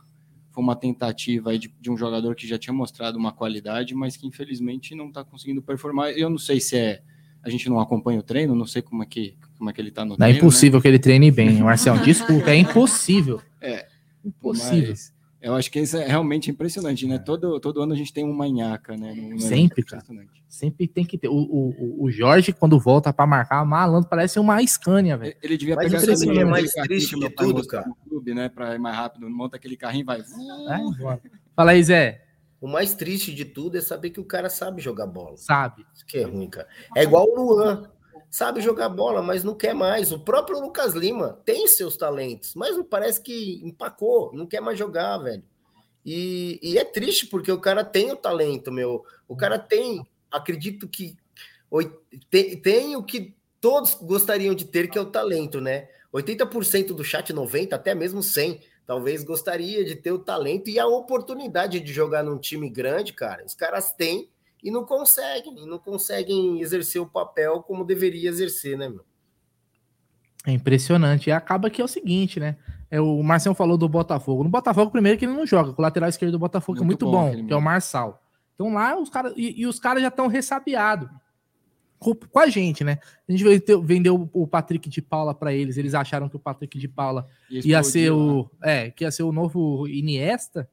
foi 0.51 0.63
uma 0.63 0.77
tentativa 0.77 1.57
de, 1.59 1.73
de, 1.81 1.91
um 1.91 1.97
jogador 1.97 2.35
que 2.35 2.47
já 2.47 2.59
tinha 2.59 2.75
mostrado 2.75 3.19
uma 3.19 3.33
qualidade, 3.33 3.95
mas 3.95 4.17
que 4.17 4.27
infelizmente 4.27 4.95
não 4.95 5.09
está 5.09 5.25
conseguindo 5.25 5.63
performar. 5.63 6.11
Eu 6.11 6.29
não 6.29 6.39
sei 6.39 6.61
se 6.61 6.77
é 6.77 7.03
a 7.43 7.49
gente 7.49 7.69
não 7.71 7.81
acompanha 7.81 8.21
o 8.21 8.23
treino, 8.23 8.55
não 8.55 8.67
sei 8.67 8.83
como 8.83 9.03
é 9.03 9.07
que 9.07 9.35
como 9.57 9.71
é 9.71 9.73
que 9.73 9.81
ele 9.81 9.89
está 9.89 10.05
no 10.05 10.11
não 10.11 10.17
treino. 10.17 10.35
É 10.35 10.39
impossível 10.39 10.79
né? 10.79 10.83
que 10.83 10.89
ele 10.89 10.99
treine 10.99 11.31
bem, 11.31 11.53
Marcelo. 11.59 12.03
Desculpa, 12.03 12.51
é 12.51 12.57
impossível. 12.57 13.41
É 13.61 13.87
impossível. 14.25 14.91
Mas 14.91 15.13
eu 15.41 15.55
acho 15.55 15.71
que 15.71 15.81
isso 15.81 15.97
é 15.97 16.07
realmente 16.07 16.51
impressionante, 16.51 17.07
né? 17.07 17.19
Todo, 17.19 17.59
todo 17.61 17.81
ano 17.81 17.95
a 17.95 17.97
gente 17.97 18.13
tem 18.13 18.25
uma 18.25 18.35
manhaca, 18.35 18.97
né? 18.97 19.15
Sempre, 19.39 19.83
cara. 19.83 20.05
Sempre 20.49 20.87
tem 20.87 21.05
que 21.05 21.17
ter. 21.17 21.29
O, 21.29 21.35
o, 21.35 22.05
o 22.05 22.11
Jorge, 22.11 22.53
quando 22.53 22.79
volta 22.79 23.13
para 23.13 23.27
marcar, 23.27 23.65
malandro, 23.65 24.09
parece 24.09 24.39
uma 24.39 24.65
Scania, 24.67 25.17
velho. 25.17 25.35
Ele 25.43 25.57
devia 25.57 25.77
Mas 25.77 25.87
pegar 25.87 26.13
esse 26.13 26.39
é 26.39 26.45
mais 26.45 26.73
triste 26.73 27.19
de 27.19 27.31
tudo, 27.31 27.67
cara. 27.67 27.91
Clube, 28.07 28.35
né? 28.35 28.49
Para 28.49 28.75
ir 28.75 28.79
mais 28.79 28.97
rápido, 28.97 29.31
monta 29.31 29.57
aquele 29.57 29.77
carrinho 29.77 30.03
e 30.03 30.05
vai. 30.05 30.21
É, 30.21 31.21
Fala 31.57 31.71
aí, 31.71 31.83
Zé. 31.83 32.23
O 32.61 32.69
mais 32.69 32.93
triste 32.93 33.35
de 33.35 33.47
tudo 33.47 33.79
é 33.79 33.81
saber 33.81 34.11
que 34.11 34.21
o 34.21 34.25
cara 34.25 34.51
sabe 34.51 34.83
jogar 34.83 35.07
bola. 35.07 35.39
Sabe. 35.39 35.87
Isso 35.95 36.05
que 36.05 36.19
é 36.19 36.25
ruim, 36.25 36.51
cara. 36.51 36.69
É 36.95 37.03
igual 37.05 37.27
o 37.27 37.35
Luan 37.35 37.91
sabe 38.31 38.61
jogar 38.61 38.89
bola, 38.89 39.21
mas 39.21 39.43
não 39.43 39.55
quer 39.55 39.75
mais. 39.75 40.13
O 40.13 40.21
próprio 40.21 40.61
Lucas 40.61 40.95
Lima 40.95 41.41
tem 41.45 41.67
seus 41.67 41.97
talentos, 41.97 42.55
mas 42.55 42.77
não 42.77 42.85
parece 42.85 43.21
que 43.21 43.61
empacou, 43.65 44.33
não 44.33 44.47
quer 44.47 44.61
mais 44.61 44.79
jogar, 44.79 45.19
velho. 45.19 45.43
E, 46.07 46.59
e 46.63 46.79
é 46.79 46.85
triste 46.85 47.27
porque 47.27 47.51
o 47.51 47.61
cara 47.61 47.85
tem 47.85 48.11
o 48.11 48.17
talento, 48.17 48.71
meu. 48.71 49.05
O 49.29 49.37
cara 49.37 49.59
tem, 49.59 50.07
acredito 50.31 50.89
que 50.89 51.17
tem, 52.31 52.57
tem 52.61 52.97
o 52.97 53.03
que 53.03 53.37
todos 53.61 53.95
gostariam 53.95 54.55
de 54.55 54.65
ter, 54.65 54.89
que 54.89 54.97
é 54.97 55.01
o 55.01 55.11
talento, 55.11 55.61
né? 55.61 55.89
80% 56.13 56.89
do 56.95 57.05
chat, 57.05 57.33
90%, 57.33 57.73
até 57.73 57.95
mesmo 57.95 58.21
100%, 58.21 58.61
talvez 58.87 59.23
gostaria 59.23 59.85
de 59.85 59.95
ter 59.95 60.11
o 60.11 60.19
talento 60.19 60.69
e 60.69 60.79
a 60.79 60.87
oportunidade 60.87 61.79
de 61.79 61.93
jogar 61.93 62.25
num 62.25 62.39
time 62.39 62.69
grande, 62.69 63.13
cara. 63.13 63.45
Os 63.45 63.55
caras 63.55 63.93
têm 63.93 64.29
e 64.63 64.71
não 64.71 64.85
conseguem, 64.85 65.63
e 65.63 65.67
não 65.67 65.79
conseguem 65.79 66.61
exercer 66.61 67.01
o 67.01 67.07
papel 67.07 67.63
como 67.63 67.85
deveria 67.85 68.29
exercer, 68.29 68.77
né, 68.77 68.89
meu? 68.89 69.05
É 70.47 70.53
impressionante. 70.53 71.29
E 71.29 71.33
acaba 71.33 71.69
que 71.69 71.81
é 71.81 71.85
o 71.85 71.89
seguinte, 71.89 72.41
né? 72.41 72.57
É, 72.91 73.01
o 73.01 73.23
Marcelo 73.23 73.55
falou 73.55 73.77
do 73.77 73.89
Botafogo. 73.89 74.43
No 74.43 74.49
Botafogo, 74.49 74.91
primeiro 74.91 75.19
que 75.19 75.25
ele 75.25 75.35
não 75.35 75.47
joga, 75.47 75.75
o 75.77 75.83
lateral 75.83 76.09
esquerdo 76.09 76.33
do 76.33 76.39
Botafogo 76.39 76.83
muito 76.85 77.05
é 77.05 77.09
muito 77.09 77.11
bom, 77.11 77.37
bom 77.37 77.47
que 77.47 77.53
é 77.53 77.57
o 77.57 77.63
Marçal. 77.63 78.23
Então 78.55 78.73
lá 78.73 78.99
os 78.99 79.09
caras. 79.09 79.33
E, 79.37 79.63
e, 79.63 79.67
os 79.67 79.79
caras 79.79 80.03
já 80.03 80.09
estão 80.09 80.27
ressabiados 80.27 81.09
com, 81.99 82.15
com, 82.15 82.39
a 82.39 82.49
gente, 82.49 82.83
né? 82.83 82.99
A 83.29 83.33
gente 83.33 83.45
vendeu 83.83 84.29
o 84.33 84.47
Patrick 84.47 84.89
de 84.89 85.03
Paula 85.03 85.35
para 85.35 85.53
eles. 85.53 85.77
Eles 85.77 85.95
acharam 85.95 86.29
que 86.29 86.37
o 86.37 86.41
Patrick 86.41 86.79
de 86.79 86.89
Paula 86.89 87.29
ia 87.51 87.83
ser 87.83 88.11
o. 88.11 88.51
Né? 88.61 88.87
É, 88.87 88.91
que 88.91 89.05
ia 89.05 89.11
ser 89.11 89.23
o 89.23 89.33
novo 89.33 89.87
Iniesta. 89.87 90.69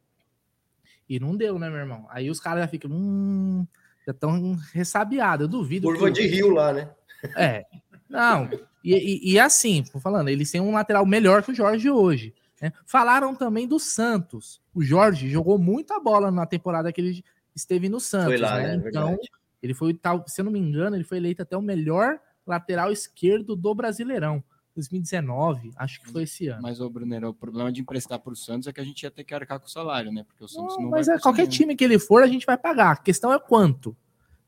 E 1.09 1.19
não 1.19 1.35
deu, 1.35 1.57
né, 1.57 1.69
meu 1.69 1.79
irmão? 1.79 2.05
Aí 2.09 2.29
os 2.29 2.39
caras 2.39 2.63
já 2.63 2.67
ficam. 2.67 2.91
Hum, 2.91 3.65
já 4.05 4.11
estão 4.11 4.57
ressabiados. 4.73 5.45
Eu 5.45 5.47
duvido. 5.47 5.87
Curva 5.87 6.11
que... 6.11 6.21
de 6.21 6.27
rio 6.27 6.49
lá, 6.49 6.73
né? 6.73 6.89
É. 7.35 7.65
Não. 8.09 8.49
E, 8.83 8.93
e, 8.93 9.33
e 9.33 9.39
assim, 9.39 9.83
falando, 10.01 10.29
eles 10.29 10.49
têm 10.49 10.61
um 10.61 10.73
lateral 10.73 11.05
melhor 11.05 11.43
que 11.43 11.51
o 11.51 11.55
Jorge 11.55 11.89
hoje. 11.89 12.33
Né? 12.61 12.71
Falaram 12.85 13.35
também 13.35 13.67
do 13.67 13.79
Santos. 13.79 14.61
O 14.73 14.81
Jorge 14.81 15.29
jogou 15.29 15.57
muita 15.57 15.99
bola 15.99 16.31
na 16.31 16.45
temporada 16.45 16.91
que 16.91 17.01
ele 17.01 17.23
esteve 17.55 17.89
no 17.89 17.99
Santos. 17.99 18.39
Lá, 18.39 18.57
né? 18.57 18.75
É 18.75 18.89
então, 18.89 19.17
ele 19.61 19.73
foi, 19.73 19.97
se 20.27 20.41
eu 20.41 20.45
não 20.45 20.51
me 20.51 20.59
engano, 20.59 20.95
ele 20.95 21.03
foi 21.03 21.17
eleito 21.17 21.41
até 21.41 21.57
o 21.57 21.61
melhor 21.61 22.19
lateral 22.45 22.91
esquerdo 22.91 23.55
do 23.55 23.75
Brasileirão. 23.75 24.43
2019, 24.77 25.71
acho 25.75 25.99
que 26.01 26.11
foi 26.11 26.23
esse 26.23 26.47
ano. 26.47 26.61
Mas, 26.61 26.79
o 26.79 26.89
Brunero, 26.89 27.29
o 27.29 27.33
problema 27.33 27.71
de 27.71 27.81
emprestar 27.81 28.19
para 28.19 28.31
o 28.31 28.35
Santos 28.35 28.67
é 28.67 28.73
que 28.73 28.79
a 28.79 28.83
gente 28.83 29.03
ia 29.03 29.11
ter 29.11 29.23
que 29.23 29.33
arcar 29.33 29.59
com 29.59 29.65
o 29.65 29.69
salário, 29.69 30.11
né? 30.11 30.23
Porque 30.23 30.43
o 30.43 30.47
Santos 30.47 30.75
não, 30.77 30.83
não 30.83 30.89
Mas 30.91 31.07
é, 31.07 31.17
qualquer 31.19 31.47
time 31.47 31.75
que 31.75 31.83
ele 31.83 31.99
for, 31.99 32.23
a 32.23 32.27
gente 32.27 32.45
vai 32.45 32.57
pagar. 32.57 32.91
A 32.91 32.97
questão 32.97 33.33
é 33.33 33.39
quanto. 33.39 33.95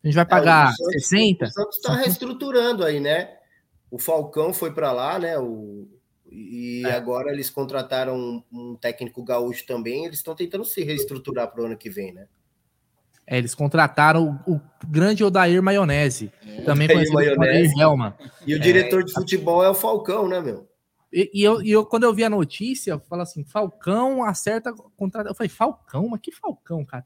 A 0.04 0.08
gente 0.08 0.16
vai 0.16 0.26
pagar 0.26 0.72
é, 0.72 0.76
Santos, 0.76 1.08
60? 1.08 1.46
O 1.46 1.52
Santos 1.52 1.78
está 1.78 1.96
reestruturando 1.96 2.84
aí, 2.84 3.00
né? 3.00 3.38
O 3.92 3.98
Falcão 3.98 4.54
foi 4.54 4.72
para 4.72 4.92
lá, 4.92 5.18
né? 5.20 5.38
O, 5.40 5.88
e 6.32 6.84
é. 6.86 6.92
agora 6.92 7.32
eles 7.32 7.50
contrataram 7.50 8.16
um, 8.16 8.44
um, 8.52 8.76
técnico 8.76 9.24
gaúcho 9.24 9.66
também. 9.66 10.06
Eles 10.06 10.20
estão 10.20 10.36
tentando 10.36 10.64
se 10.64 10.84
reestruturar 10.84 11.52
para 11.52 11.64
o 11.64 11.66
ano 11.66 11.78
que 11.78 11.90
vem, 11.90 12.14
né? 12.14 12.28
É, 13.32 13.38
eles 13.38 13.54
contrataram 13.54 14.42
o, 14.48 14.56
o 14.56 14.62
grande 14.88 15.24
Odair 15.24 15.62
Maionese, 15.62 16.32
é. 16.44 16.62
também 16.62 16.88
conhecido 16.88 17.16
como 17.16 17.32
Odair 17.32 17.72
Helma. 17.78 18.18
E 18.48 18.56
o 18.56 18.60
diretor 18.60 19.04
de 19.04 19.14
futebol 19.14 19.64
é 19.64 19.70
o 19.70 19.76
Falcão, 19.76 20.28
né, 20.28 20.42
meu? 20.42 20.68
E, 21.14 21.30
e, 21.32 21.44
eu, 21.44 21.62
e 21.62 21.70
eu, 21.70 21.86
quando 21.86 22.06
eu 22.06 22.14
vi 22.14 22.24
a 22.24 22.30
notícia, 22.30 22.92
eu 22.92 23.00
falo 23.00 23.22
assim: 23.22 23.44
Falcão 23.44 24.24
acerta 24.24 24.74
contrato. 24.98 25.28
Eu 25.28 25.36
falei, 25.36 25.50
Falcão? 25.50 26.08
Mas 26.08 26.22
que 26.22 26.32
Falcão, 26.32 26.84
cara? 26.84 27.04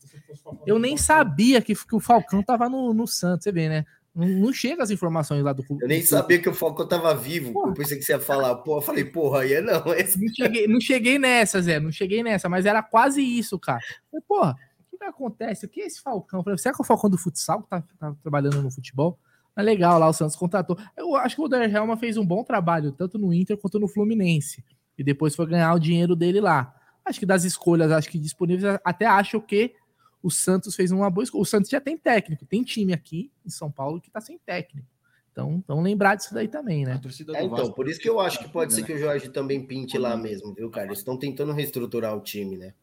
Eu 0.65 0.79
nem 0.79 0.95
sabia 0.95 1.61
que, 1.61 1.75
que 1.75 1.95
o 1.95 1.99
Falcão 1.99 2.41
tava 2.41 2.69
no, 2.69 2.93
no 2.93 3.05
Santos, 3.05 3.43
você 3.43 3.51
vê, 3.51 3.67
né? 3.67 3.85
Não, 4.15 4.27
não 4.27 4.53
chega 4.53 4.81
as 4.81 4.91
informações 4.91 5.43
lá 5.43 5.51
do 5.51 5.63
clube. 5.63 5.83
Eu 5.83 5.89
nem 5.89 6.01
sabia 6.03 6.39
que 6.39 6.47
o 6.47 6.53
Falcão 6.53 6.87
tava 6.87 7.13
vivo. 7.15 7.51
Porra. 7.51 7.71
Eu 7.71 7.73
pensei 7.73 7.97
que 7.97 8.03
você 8.03 8.13
ia 8.13 8.19
falar, 8.19 8.55
pô, 8.57 8.77
eu 8.77 8.81
falei, 8.81 9.03
porra, 9.03 9.41
aí 9.41 9.53
é 9.53 9.61
não. 9.61 9.93
Esse... 9.93 10.21
Não, 10.21 10.33
cheguei, 10.33 10.67
não 10.67 10.79
cheguei 10.79 11.19
nessa, 11.19 11.61
Zé, 11.61 11.79
não 11.81 11.91
cheguei 11.91 12.23
nessa, 12.23 12.47
mas 12.47 12.65
era 12.65 12.81
quase 12.81 13.21
isso, 13.21 13.59
cara. 13.59 13.81
falei, 14.09 14.23
porra, 14.27 14.55
que, 15.03 15.09
acontece? 15.09 15.65
O 15.65 15.69
que 15.69 15.81
é 15.81 15.85
esse 15.85 16.01
Falcão? 16.01 16.39
Eu 16.39 16.43
falei, 16.43 16.57
será 16.57 16.73
que 16.73 16.81
é 16.81 16.83
o 16.83 16.85
Falcão 16.85 17.09
do 17.09 17.17
futsal 17.17 17.61
que 17.63 17.69
tá, 17.69 17.83
tá 17.99 18.15
trabalhando 18.21 18.61
no 18.61 18.71
futebol? 18.71 19.19
Mas 19.55 19.65
legal, 19.65 19.99
lá 19.99 20.07
o 20.07 20.13
Santos 20.13 20.35
contratou. 20.35 20.77
Eu 20.97 21.15
acho 21.15 21.35
que 21.35 21.41
o 21.41 21.47
Der 21.47 21.73
Helma 21.73 21.95
fez 21.95 22.17
um 22.17 22.25
bom 22.25 22.43
trabalho, 22.43 22.91
tanto 22.91 23.17
no 23.17 23.33
Inter 23.33 23.57
quanto 23.57 23.79
no 23.79 23.87
Fluminense. 23.87 24.63
E 24.97 25.03
depois 25.03 25.35
foi 25.35 25.45
ganhar 25.45 25.73
o 25.73 25.79
dinheiro 25.79 26.15
dele 26.15 26.41
lá. 26.41 26.75
Acho 27.05 27.19
que 27.19 27.25
das 27.25 27.43
escolhas, 27.43 27.91
acho 27.91 28.09
que 28.09 28.17
disponíveis, 28.17 28.79
até 28.83 29.05
acho 29.05 29.39
que 29.41 29.75
o 30.21 30.31
Santos 30.31 30.75
fez 30.75 30.91
uma 30.91 31.09
boa 31.09 31.23
escolha. 31.23 31.41
O 31.41 31.45
Santos 31.45 31.69
já 31.69 31.81
tem 31.81 31.97
técnico, 31.97 32.45
tem 32.45 32.63
time 32.63 32.93
aqui 32.93 33.31
em 33.45 33.49
São 33.49 33.69
Paulo 33.69 33.99
que 33.99 34.09
tá 34.09 34.21
sem 34.21 34.39
técnico. 34.39 34.87
Então, 35.31 35.61
então 35.63 35.81
lembrar 35.81 36.15
disso 36.15 36.33
daí 36.33 36.47
também, 36.47 36.85
né? 36.85 37.01
É, 37.33 37.43
então, 37.43 37.71
por 37.71 37.89
isso 37.89 37.99
que 37.99 38.07
eu 38.07 38.19
acho 38.19 38.39
que 38.39 38.47
pode 38.47 38.71
ser 38.71 38.83
que 38.83 38.93
o 38.93 38.97
Jorge 38.97 39.29
também 39.29 39.65
pinte 39.65 39.97
lá 39.97 40.15
mesmo, 40.15 40.53
viu, 40.53 40.69
cara? 40.69 40.87
Eles 40.87 40.99
estão 40.99 41.17
tentando 41.17 41.51
reestruturar 41.51 42.15
o 42.15 42.21
time, 42.21 42.55
né? 42.55 42.73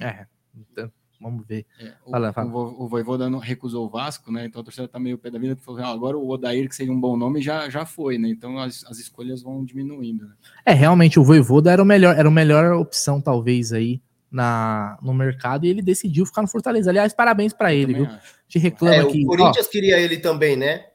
É, 0.00 0.26
então, 0.54 0.92
vamos 1.20 1.46
ver. 1.46 1.66
É, 1.80 1.92
o, 2.04 2.10
fala, 2.10 2.32
fala. 2.32 2.50
O, 2.50 2.84
o 2.84 2.88
Voivoda 2.88 3.28
recusou 3.38 3.86
o 3.86 3.88
Vasco, 3.88 4.30
né? 4.30 4.46
Então 4.46 4.60
a 4.60 4.64
torcida 4.64 4.88
tá 4.88 4.98
meio 4.98 5.18
pé 5.18 5.30
da 5.30 5.38
vida, 5.38 5.56
que 5.56 5.62
falou, 5.62 5.80
ah, 5.80 5.88
agora 5.92 6.16
o 6.16 6.28
Odair, 6.28 6.68
que 6.68 6.74
seria 6.74 6.92
um 6.92 7.00
bom 7.00 7.16
nome, 7.16 7.40
já, 7.40 7.68
já 7.68 7.84
foi, 7.84 8.18
né? 8.18 8.28
Então 8.28 8.58
as, 8.58 8.84
as 8.84 8.98
escolhas 8.98 9.42
vão 9.42 9.64
diminuindo. 9.64 10.26
Né? 10.26 10.34
É, 10.64 10.72
realmente 10.72 11.18
o 11.18 11.24
Voivoda 11.24 11.70
era 11.70 11.82
o 11.82 11.86
melhor, 11.86 12.16
era 12.16 12.28
a 12.28 12.30
melhor 12.30 12.72
opção, 12.74 13.20
talvez, 13.20 13.72
aí, 13.72 14.00
na, 14.30 14.98
no 15.02 15.14
mercado 15.14 15.64
e 15.64 15.68
ele 15.68 15.82
decidiu 15.82 16.26
ficar 16.26 16.42
no 16.42 16.48
Fortaleza. 16.48 16.90
Aliás, 16.90 17.14
parabéns 17.14 17.52
para 17.52 17.72
ele, 17.72 17.94
viu? 17.94 18.08
Te 18.48 18.58
reclama 18.58 18.94
é, 18.94 19.04
que. 19.06 19.24
O 19.24 19.28
Corinthians 19.28 19.66
ó, 19.66 19.70
queria 19.70 19.98
ele 19.98 20.18
também, 20.18 20.56
né? 20.56 20.86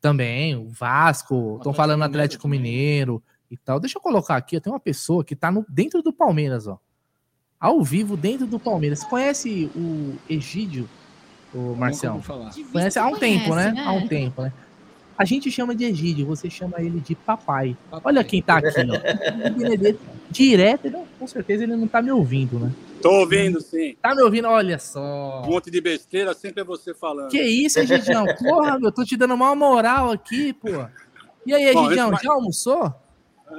Também, 0.00 0.56
o 0.56 0.68
Vasco, 0.68 1.56
estão 1.58 1.72
falando 1.72 2.02
Atlético 2.02 2.48
Mineiro 2.48 3.22
e 3.48 3.56
tal. 3.56 3.78
Deixa 3.78 3.98
eu 3.98 4.02
colocar 4.02 4.36
aqui, 4.36 4.60
tem 4.60 4.72
uma 4.72 4.80
pessoa 4.80 5.24
que 5.24 5.36
tá 5.36 5.52
no, 5.52 5.64
dentro 5.68 6.02
do 6.02 6.12
Palmeiras, 6.12 6.66
ó. 6.66 6.78
Ao 7.62 7.80
vivo, 7.80 8.16
dentro 8.16 8.44
do 8.44 8.58
Palmeiras. 8.58 8.98
Você 8.98 9.06
conhece 9.06 9.70
o 9.76 10.16
Egídio, 10.28 10.88
o 11.54 11.76
Marcelo? 11.76 12.20
Conhece 12.72 12.98
há 12.98 13.06
um 13.06 13.14
conhece, 13.14 13.38
tempo, 13.38 13.54
né? 13.54 13.70
né? 13.70 13.84
Há 13.86 13.92
um 13.92 14.08
tempo, 14.08 14.42
né? 14.42 14.52
A 15.16 15.24
gente 15.24 15.48
chama 15.48 15.72
de 15.72 15.84
Egídio, 15.84 16.26
você 16.26 16.50
chama 16.50 16.80
ele 16.80 16.98
de 16.98 17.14
papai. 17.14 17.76
papai. 17.88 18.12
Olha 18.12 18.24
quem 18.24 18.42
tá 18.42 18.56
aqui, 18.56 18.66
ó. 18.80 19.94
Direto, 20.28 20.90
não, 20.90 21.06
com 21.20 21.26
certeza 21.28 21.62
ele 21.62 21.76
não 21.76 21.86
tá 21.86 22.02
me 22.02 22.10
ouvindo, 22.10 22.58
né? 22.58 22.72
Tô 23.00 23.20
ouvindo, 23.20 23.60
sim. 23.60 23.94
Tá 24.02 24.12
me 24.12 24.22
ouvindo? 24.22 24.48
Olha 24.48 24.80
só. 24.80 25.42
Um 25.46 25.50
monte 25.52 25.70
de 25.70 25.80
besteira, 25.80 26.34
sempre 26.34 26.62
é 26.62 26.64
você 26.64 26.92
falando. 26.92 27.30
Que 27.30 27.40
isso, 27.40 27.78
Egidião? 27.78 28.26
Porra, 28.42 28.76
meu, 28.76 28.90
tô 28.90 29.04
te 29.04 29.16
dando 29.16 29.34
uma 29.34 29.54
moral 29.54 30.10
aqui, 30.10 30.52
pô. 30.52 30.68
E 31.46 31.54
aí, 31.54 31.68
Egidião, 31.68 32.10
já 32.20 32.32
almoçou? 32.32 32.92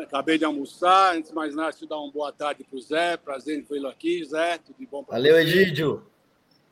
Acabei 0.02 0.38
de 0.38 0.46
almoçar. 0.46 1.16
Antes 1.16 1.30
de 1.30 1.36
mais 1.36 1.56
nada, 1.56 1.76
eu 1.80 1.88
dar 1.88 2.00
uma 2.00 2.12
boa 2.12 2.32
tarde 2.32 2.64
pro 2.64 2.80
Zé. 2.82 3.18
Prazer 3.18 3.60
em 3.60 3.62
vê-lo 3.62 3.88
aqui, 3.88 4.24
Zé. 4.26 4.58
Tudo 4.58 4.76
bom 4.90 5.04
pra 5.04 5.16
Valeu, 5.18 5.36
você? 5.36 5.42
Egídio. 5.42 6.06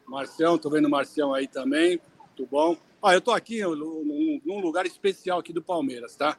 Marcião, 0.08 0.58
tô 0.58 0.70
vendo 0.70 0.86
o 0.86 0.90
Marcião 0.90 1.34
aí 1.34 1.48
também. 1.48 2.00
Tudo 2.36 2.50
bom? 2.50 2.78
Ah, 3.02 3.14
eu 3.14 3.22
tô 3.22 3.32
aqui 3.32 3.62
num, 3.62 4.42
num 4.46 4.60
lugar 4.60 4.86
especial 4.86 5.40
aqui 5.40 5.52
do 5.54 5.62
Palmeiras, 5.62 6.16
tá? 6.16 6.38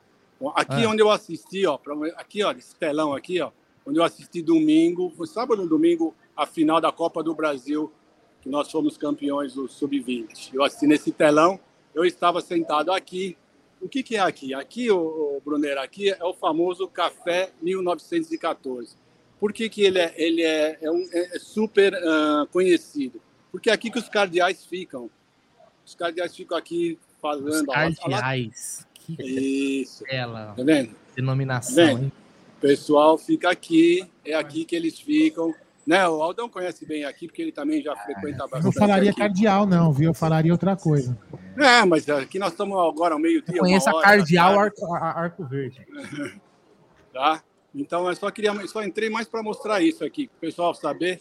Aqui 0.55 0.85
ah. 0.85 0.89
onde 0.89 1.01
eu 1.01 1.11
assisti, 1.11 1.67
ó, 1.67 1.79
pra, 1.79 1.95
aqui, 2.17 2.43
ó, 2.43 2.53
esse 2.53 2.75
telão 2.75 3.15
aqui, 3.15 3.41
ó, 3.41 3.51
onde 3.87 3.99
eu 3.99 4.05
assisti 4.05 4.43
domingo, 4.43 5.13
foi 5.17 5.27
sábado 5.27 5.63
ou 5.63 5.69
domingo, 5.69 6.15
a 6.37 6.47
final 6.47 6.81
da 6.81 6.91
Copa 6.91 7.23
do 7.23 7.35
Brasil, 7.35 7.93
que 8.41 8.49
nós 8.49 8.71
fomos 8.71 8.97
campeões 8.97 9.55
do 9.55 9.69
Sub-20. 9.69 10.51
Eu 10.53 10.65
assisti 10.65 10.87
nesse 10.87 11.13
telão, 11.13 11.61
eu 11.95 12.05
estava 12.05 12.41
sentado 12.41 12.93
aqui. 12.93 13.37
O 13.83 13.89
que, 13.89 14.03
que 14.03 14.15
é 14.15 14.21
aqui? 14.21 14.55
Aqui, 14.55 14.91
o, 14.93 15.43
Brunner, 15.45 15.77
aqui 15.77 16.09
é 16.09 16.25
o 16.25 16.33
famoso 16.33 16.87
Café 16.87 17.51
1914. 17.61 18.95
Por 19.41 19.53
que, 19.53 19.69
que 19.69 19.83
ele 19.83 19.99
é, 19.99 20.15
ele 20.17 20.43
é, 20.43 20.79
é, 20.81 20.91
um, 20.91 21.05
é 21.13 21.39
super 21.41 21.93
uh, 21.95 22.47
conhecido? 22.53 23.21
Porque 23.51 23.69
é 23.69 23.73
aqui 23.73 23.91
que 23.91 23.99
os 23.99 24.09
cardeais 24.09 24.65
ficam. 24.65 25.11
Os 25.85 25.97
cardeais 25.97 26.35
ficam 26.35 26.57
aqui 26.57 26.97
fazendo... 27.21 27.51
Os 27.51 27.63
cardeais. 27.67 28.87
Que 28.95 29.83
Isso. 29.83 30.05
Ela. 30.09 30.55
Tá 30.57 30.63
vendo? 30.63 30.95
Denominação, 31.17 31.75
tá 31.75 31.95
vendo? 31.95 32.13
O 32.59 32.61
pessoal 32.61 33.19
fica 33.19 33.51
aqui, 33.51 34.09
é 34.25 34.35
aqui 34.35 34.65
que 34.65 34.77
eles 34.77 35.01
ficam. 35.01 35.53
Né? 35.85 36.09
O 36.09 36.23
Aldão 36.23 36.49
conhece 36.49 36.87
bem 36.87 37.05
aqui, 37.05 37.27
porque 37.27 37.43
ele 37.43 37.51
também 37.51 37.83
já 37.83 37.97
frequenta 37.97 38.45
bastante. 38.45 38.61
Eu 38.61 38.63
não 38.63 38.73
falaria 38.73 39.11
aqui. 39.11 39.19
cardeal, 39.19 39.67
não, 39.67 39.93
viu? 39.93 40.11
Eu 40.11 40.15
falaria 40.15 40.53
outra 40.53 40.77
coisa. 40.77 41.19
É, 41.59 41.85
mas 41.85 42.09
aqui 42.09 42.39
nós 42.39 42.53
estamos 42.53 42.79
agora 42.79 43.15
ao 43.15 43.21
meio-dia. 43.21 43.59
Conheço 43.59 43.89
a 43.89 44.03
cardeal 44.03 44.59
arco, 44.59 44.95
arco 44.95 45.45
Verde. 45.45 45.87
tá? 47.13 47.43
Então, 47.75 48.09
eu 48.09 48.15
só, 48.15 48.31
queria, 48.31 48.53
só 48.67 48.83
entrei 48.83 49.09
mais 49.09 49.29
para 49.29 49.43
mostrar 49.43 49.81
isso 49.81 50.05
aqui, 50.05 50.29
para 50.29 50.37
o 50.37 50.41
pessoal 50.41 50.75
saber 50.75 51.21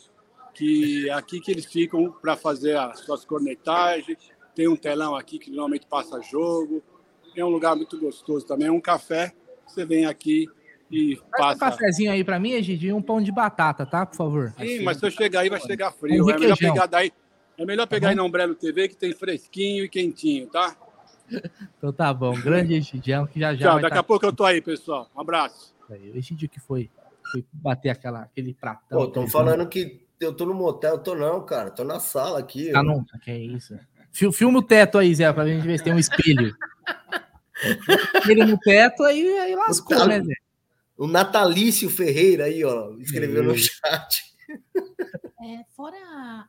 que 0.53 1.09
aqui 1.09 1.39
que 1.39 1.51
eles 1.51 1.65
ficam 1.65 2.11
para 2.11 2.35
fazer 2.35 2.77
as 2.77 2.99
suas 2.99 3.23
cornetagens. 3.25 4.17
Tem 4.53 4.67
um 4.67 4.75
telão 4.75 5.15
aqui 5.15 5.39
que 5.39 5.49
normalmente 5.49 5.87
passa 5.87 6.21
jogo. 6.21 6.83
É 7.35 7.43
um 7.43 7.49
lugar 7.49 7.75
muito 7.75 7.97
gostoso 7.97 8.45
também. 8.45 8.67
É 8.67 8.71
um 8.71 8.81
café. 8.81 9.33
Você 9.65 9.85
vem 9.85 10.05
aqui 10.05 10.47
e 10.91 11.17
passa. 11.37 11.55
um 11.55 11.69
cafezinho 11.69 12.11
aí 12.11 12.23
para 12.23 12.37
mim, 12.37 12.51
Egidi, 12.51 12.87
e 12.87 12.93
um 12.93 13.01
pão 13.01 13.21
de 13.21 13.31
batata, 13.31 13.85
tá? 13.85 14.05
Por 14.05 14.17
favor. 14.17 14.53
Sim, 14.59 14.83
mas 14.83 14.97
se 14.97 15.05
eu 15.05 15.11
chegar 15.11 15.39
aí, 15.39 15.49
vai 15.49 15.61
chegar 15.61 15.91
frio. 15.91 16.29
É 16.29 16.37
melhor 16.37 16.57
pegar 16.57 16.85
daí. 16.85 17.13
É 17.61 17.65
melhor 17.65 17.85
pegar 17.85 18.07
tá 18.07 18.09
aí 18.09 18.15
na 18.15 18.23
Umbrella 18.23 18.55
TV 18.55 18.87
que 18.87 18.95
tem 18.95 19.13
fresquinho 19.13 19.85
e 19.85 19.89
quentinho, 19.89 20.47
tá? 20.47 20.75
Então 21.77 21.93
tá 21.93 22.11
bom. 22.11 22.33
Grande 22.33 22.73
Egidião, 22.73 23.27
que 23.27 23.39
já 23.39 23.53
já. 23.53 23.69
Tchau, 23.69 23.79
daqui 23.79 23.93
tá... 23.93 23.99
a 23.99 24.03
pouco 24.03 24.25
eu 24.25 24.33
tô 24.33 24.43
aí, 24.43 24.61
pessoal. 24.61 25.09
Um 25.15 25.21
abraço. 25.21 25.73
O 25.87 26.17
Egidio 26.17 26.49
que 26.49 26.59
foi? 26.59 26.89
Foi 27.31 27.45
bater 27.53 27.89
aquela, 27.89 28.21
aquele 28.23 28.55
pratão. 28.55 28.97
Pô, 28.97 29.05
estão 29.05 29.27
falando 29.27 29.67
que 29.67 30.01
eu 30.19 30.33
tô 30.33 30.45
no 30.45 30.55
motel, 30.55 30.95
eu 30.95 30.99
tô 30.99 31.13
não, 31.13 31.45
cara. 31.45 31.69
Tô 31.69 31.83
na 31.83 31.99
sala 31.99 32.39
aqui. 32.39 32.71
Tá 32.71 32.81
não, 32.81 33.05
que 33.23 33.29
é 33.29 33.37
isso. 33.37 33.77
Filma 34.11 34.57
o 34.57 34.63
teto 34.63 34.97
aí, 34.97 35.13
Zé, 35.13 35.31
pra 35.31 35.47
gente 35.47 35.65
ver 35.65 35.77
se 35.77 35.83
tem 35.83 35.93
um 35.93 35.99
espelho. 35.99 36.55
Ele 38.27 38.43
no 38.43 38.57
teto, 38.57 39.03
aí, 39.03 39.37
aí 39.37 39.55
lascou, 39.55 39.97
o 39.97 40.07
né, 40.07 40.19
Zé? 40.21 40.33
O 40.97 41.07
Natalício 41.07 41.89
Ferreira 41.89 42.45
aí, 42.45 42.63
ó, 42.65 42.91
escreveu 42.99 43.43
no 43.43 43.55
chat. 43.55 44.30
É, 45.43 45.63
fora 45.75 45.97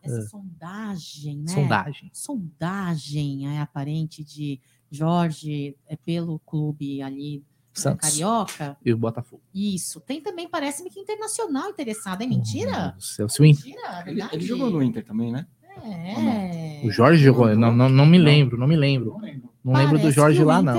essa 0.03 0.19
é. 0.19 0.23
sondagem, 0.23 1.39
né? 1.39 1.53
Sondagem. 1.53 2.11
Sondagem 2.13 3.49
é, 3.49 3.61
aparente 3.61 4.23
de 4.23 4.61
Jorge 4.91 5.75
é, 5.87 5.97
pelo 5.97 6.39
clube 6.41 7.01
ali 7.01 7.43
Santos. 7.73 8.11
Carioca. 8.11 8.77
E 8.85 8.93
o 8.93 8.99
Botafogo. 8.99 9.43
Isso. 9.55 10.01
Tem 10.01 10.21
também, 10.21 10.47
parece-me 10.49 10.91
que 10.91 11.01
internacional 11.01 11.71
interessado. 11.71 12.23
É 12.23 12.27
mentira? 12.27 12.95
Seu, 12.99 13.29
seu 13.29 13.43
mentira, 13.45 14.05
ele, 14.07 14.23
ele, 14.31 14.45
jogou 14.45 14.71
no 14.71 14.83
Inter 14.83 15.05
também, 15.05 15.33
né? 15.33 15.47
É. 15.85 16.87
O 16.87 16.91
Jorge 16.91 17.25
jogou, 17.25 17.57
não, 17.57 17.73
não, 17.75 17.89
não 17.89 18.07
me 18.07 18.19
lembro, 18.19 18.59
não 18.59 18.69
me 18.69 18.77
lembro. 18.77 19.17
Não 19.65 19.73
lembro 19.73 19.99
do 19.99 20.11
Jorge 20.11 20.45
lá, 20.45 20.63
não. 20.63 20.77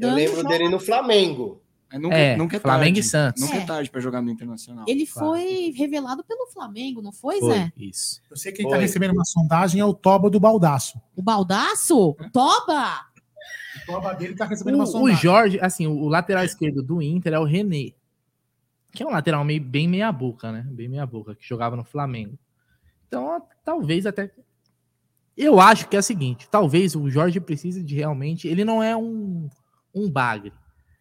Eu 0.00 0.14
lembro 0.14 0.44
dele 0.44 0.68
no 0.68 0.78
Flamengo. 0.78 1.60
É, 1.90 1.98
nunca, 1.98 2.16
é, 2.16 2.36
nunca 2.36 2.56
é 2.56 2.60
Flamengo 2.60 2.94
tarde. 2.94 3.00
e 3.00 3.02
Santos. 3.02 3.42
Nunca 3.42 3.56
é, 3.56 3.58
é 3.58 3.66
tarde 3.66 3.90
para 3.90 4.00
jogar 4.00 4.22
no 4.22 4.30
Internacional. 4.30 4.84
Ele 4.86 5.06
claro. 5.06 5.28
foi 5.28 5.74
revelado 5.76 6.22
pelo 6.24 6.46
Flamengo, 6.46 7.02
não 7.02 7.12
foi, 7.12 7.40
foi 7.40 7.52
Zé? 7.52 7.72
Isso. 7.76 8.22
Eu 8.30 8.36
sei 8.36 8.52
que 8.52 8.58
quem 8.58 8.66
está 8.66 8.78
recebendo 8.78 9.12
uma 9.12 9.24
sondagem 9.24 9.80
é 9.80 9.84
o 9.84 9.92
Toba 9.92 10.30
do 10.30 10.38
Baldaço. 10.38 11.00
O 11.16 11.22
Baldaço? 11.22 12.10
O 12.10 12.30
Toba? 12.32 13.06
O 13.82 13.86
Toba 13.86 14.12
dele 14.14 14.32
está 14.32 14.44
recebendo 14.44 14.74
o, 14.74 14.78
uma 14.78 14.86
sondagem. 14.86 15.18
O 15.18 15.20
Jorge, 15.20 15.60
assim, 15.60 15.86
o 15.86 16.08
lateral 16.08 16.44
esquerdo 16.44 16.82
do 16.82 17.02
Inter 17.02 17.32
é 17.32 17.38
o 17.38 17.44
René, 17.44 17.92
que 18.92 19.02
é 19.02 19.06
um 19.06 19.10
lateral 19.10 19.44
meio, 19.44 19.62
bem 19.62 19.88
meia-boca, 19.88 20.52
né? 20.52 20.64
Bem 20.70 20.88
meia-boca, 20.88 21.34
que 21.34 21.46
jogava 21.46 21.76
no 21.76 21.84
Flamengo. 21.84 22.38
Então, 23.08 23.42
talvez 23.64 24.06
até 24.06 24.30
eu 25.36 25.58
acho 25.58 25.88
que 25.88 25.96
é 25.96 25.98
o 25.98 26.02
seguinte: 26.02 26.46
talvez 26.50 26.94
o 26.94 27.08
Jorge 27.08 27.40
precise 27.40 27.82
de 27.82 27.94
realmente. 27.94 28.46
Ele 28.46 28.64
não 28.64 28.82
é 28.82 28.96
um, 28.96 29.48
um 29.94 30.10
bagre. 30.10 30.52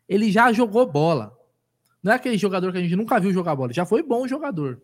Ele 0.09 0.31
já 0.31 0.51
jogou 0.51 0.91
bola. 0.91 1.37
Não 2.01 2.11
é 2.11 2.15
aquele 2.15 2.37
jogador 2.37 2.71
que 2.71 2.79
a 2.79 2.81
gente 2.81 2.95
nunca 2.95 3.19
viu 3.19 3.31
jogar 3.31 3.55
bola. 3.55 3.71
Já 3.71 3.85
foi 3.85 4.01
bom 4.01 4.27
jogador. 4.27 4.81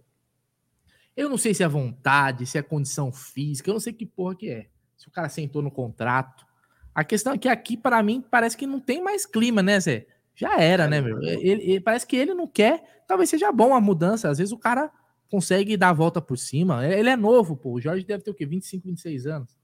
Eu 1.18 1.28
não 1.28 1.38
sei 1.38 1.54
se 1.54 1.64
é 1.64 1.68
vontade, 1.68 2.46
se 2.46 2.58
é 2.58 2.62
condição 2.62 3.12
física, 3.12 3.70
eu 3.70 3.74
não 3.74 3.80
sei 3.80 3.92
que 3.92 4.06
porra 4.06 4.36
que 4.36 4.50
é. 4.50 4.68
Se 4.96 5.08
o 5.08 5.12
cara 5.12 5.28
sentou 5.30 5.62
no 5.62 5.72
contrato. 5.72 6.46
A 6.94 7.04
questão 7.04 7.34
é 7.34 7.38
que 7.38 7.50
aqui, 7.50 7.76
para 7.76 8.02
mim, 8.04 8.24
parece 8.30 8.56
que 8.56 8.68
não 8.68 8.80
tem 8.80 9.02
mais 9.02 9.26
clima, 9.26 9.64
né, 9.64 9.80
Zé? 9.80 10.06
Já 10.36 10.60
era, 10.60 10.88
né, 10.88 11.02
meu? 11.02 11.22
Ele, 11.22 11.64
ele, 11.64 11.80
parece 11.80 12.06
que 12.06 12.16
ele 12.16 12.34
não 12.34 12.48
quer. 12.48 13.04
Talvez 13.08 13.30
seja 13.30 13.52
bom 13.52 13.74
a 13.74 13.82
mudança. 13.82 14.30
Às 14.30 14.38
vezes 14.38 14.52
o 14.52 14.58
cara 14.58 14.92
consegue 15.30 15.76
dar 15.76 15.90
a 15.90 15.94
volta 15.94 16.22
por 16.22 16.38
cima. 16.38 16.86
Ele 16.86 17.10
é 17.10 17.16
novo, 17.16 17.56
pô. 17.56 17.72
O 17.72 17.82
Jorge 17.82 18.06
deve 18.06 18.24
ter 18.24 18.32
o 18.32 18.34
quê? 18.34 18.46
25, 18.46 18.88
26 18.88 19.26
anos. 19.26 19.58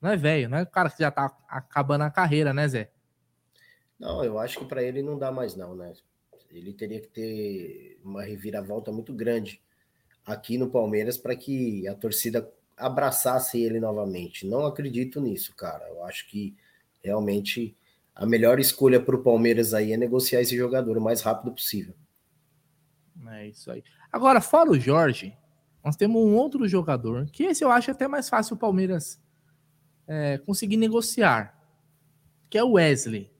Não 0.00 0.10
é 0.10 0.16
velho, 0.16 0.48
não 0.48 0.58
é 0.58 0.62
o 0.62 0.66
cara 0.66 0.90
que 0.90 1.02
já 1.02 1.10
tá 1.10 1.34
acabando 1.48 2.02
a 2.02 2.10
carreira, 2.10 2.54
né, 2.54 2.68
Zé? 2.68 2.90
Não, 3.98 4.24
eu 4.24 4.38
acho 4.38 4.58
que 4.58 4.64
para 4.64 4.82
ele 4.82 5.02
não 5.02 5.18
dá 5.18 5.32
mais, 5.32 5.56
não, 5.56 5.74
né? 5.74 5.92
Ele 6.50 6.72
teria 6.72 7.00
que 7.00 7.08
ter 7.08 8.00
uma 8.02 8.22
reviravolta 8.22 8.90
muito 8.92 9.12
grande 9.12 9.60
aqui 10.24 10.56
no 10.56 10.70
Palmeiras 10.70 11.18
para 11.18 11.34
que 11.34 11.86
a 11.88 11.94
torcida 11.94 12.50
abraçasse 12.76 13.60
ele 13.60 13.80
novamente. 13.80 14.46
Não 14.46 14.64
acredito 14.64 15.20
nisso, 15.20 15.54
cara. 15.54 15.86
Eu 15.88 16.04
acho 16.04 16.28
que 16.28 16.56
realmente 17.02 17.76
a 18.14 18.24
melhor 18.24 18.58
escolha 18.58 19.00
para 19.00 19.16
o 19.16 19.22
Palmeiras 19.22 19.74
aí 19.74 19.92
é 19.92 19.96
negociar 19.96 20.40
esse 20.40 20.56
jogador 20.56 20.96
o 20.96 21.00
mais 21.00 21.20
rápido 21.20 21.52
possível. 21.52 21.94
É 23.28 23.48
isso 23.48 23.70
aí. 23.70 23.82
Agora, 24.12 24.40
fora 24.40 24.70
o 24.70 24.78
Jorge, 24.78 25.36
nós 25.84 25.96
temos 25.96 26.22
um 26.22 26.34
outro 26.34 26.66
jogador, 26.68 27.26
que 27.30 27.44
esse 27.44 27.64
eu 27.64 27.70
acho 27.70 27.90
até 27.90 28.06
mais 28.06 28.28
fácil 28.28 28.54
o 28.54 28.58
Palmeiras 28.58 29.20
é, 30.06 30.38
conseguir 30.38 30.76
negociar, 30.76 31.58
que 32.48 32.56
é 32.56 32.64
o 32.64 32.72
Wesley. 32.72 33.30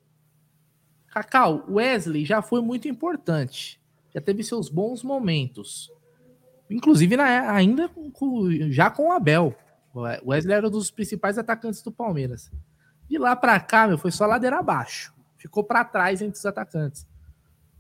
Cacau, 1.11 1.65
Wesley 1.69 2.25
já 2.25 2.43
foi 2.43 2.61
muito 2.61 2.87
importante, 2.89 3.81
já 4.15 4.21
teve 4.21 4.43
seus 4.45 4.69
bons 4.69 5.03
momentos, 5.03 5.91
inclusive 6.71 7.17
na, 7.17 7.53
ainda 7.53 7.89
com, 8.13 8.51
já 8.71 8.91
com 8.91 9.09
o 9.09 9.13
Abel. 9.13 9.57
O 9.95 10.31
Wesley 10.31 10.55
era 10.55 10.67
um 10.69 10.71
dos 10.71 10.91
principais 10.91 11.39
atacantes 11.39 11.83
do 11.83 11.91
Palmeiras. 11.91 12.51
De 13.09 13.19
lá 13.19 13.35
para 13.35 13.59
cá, 13.59 13.89
meu, 13.89 13.99
foi 13.99 14.11
só 14.11 14.27
ladeira 14.27 14.59
abaixo. 14.59 15.15
Ficou 15.39 15.65
para 15.65 15.85
trás 15.85 16.21
entre 16.21 16.39
os 16.39 16.45
atacantes. 16.45 17.07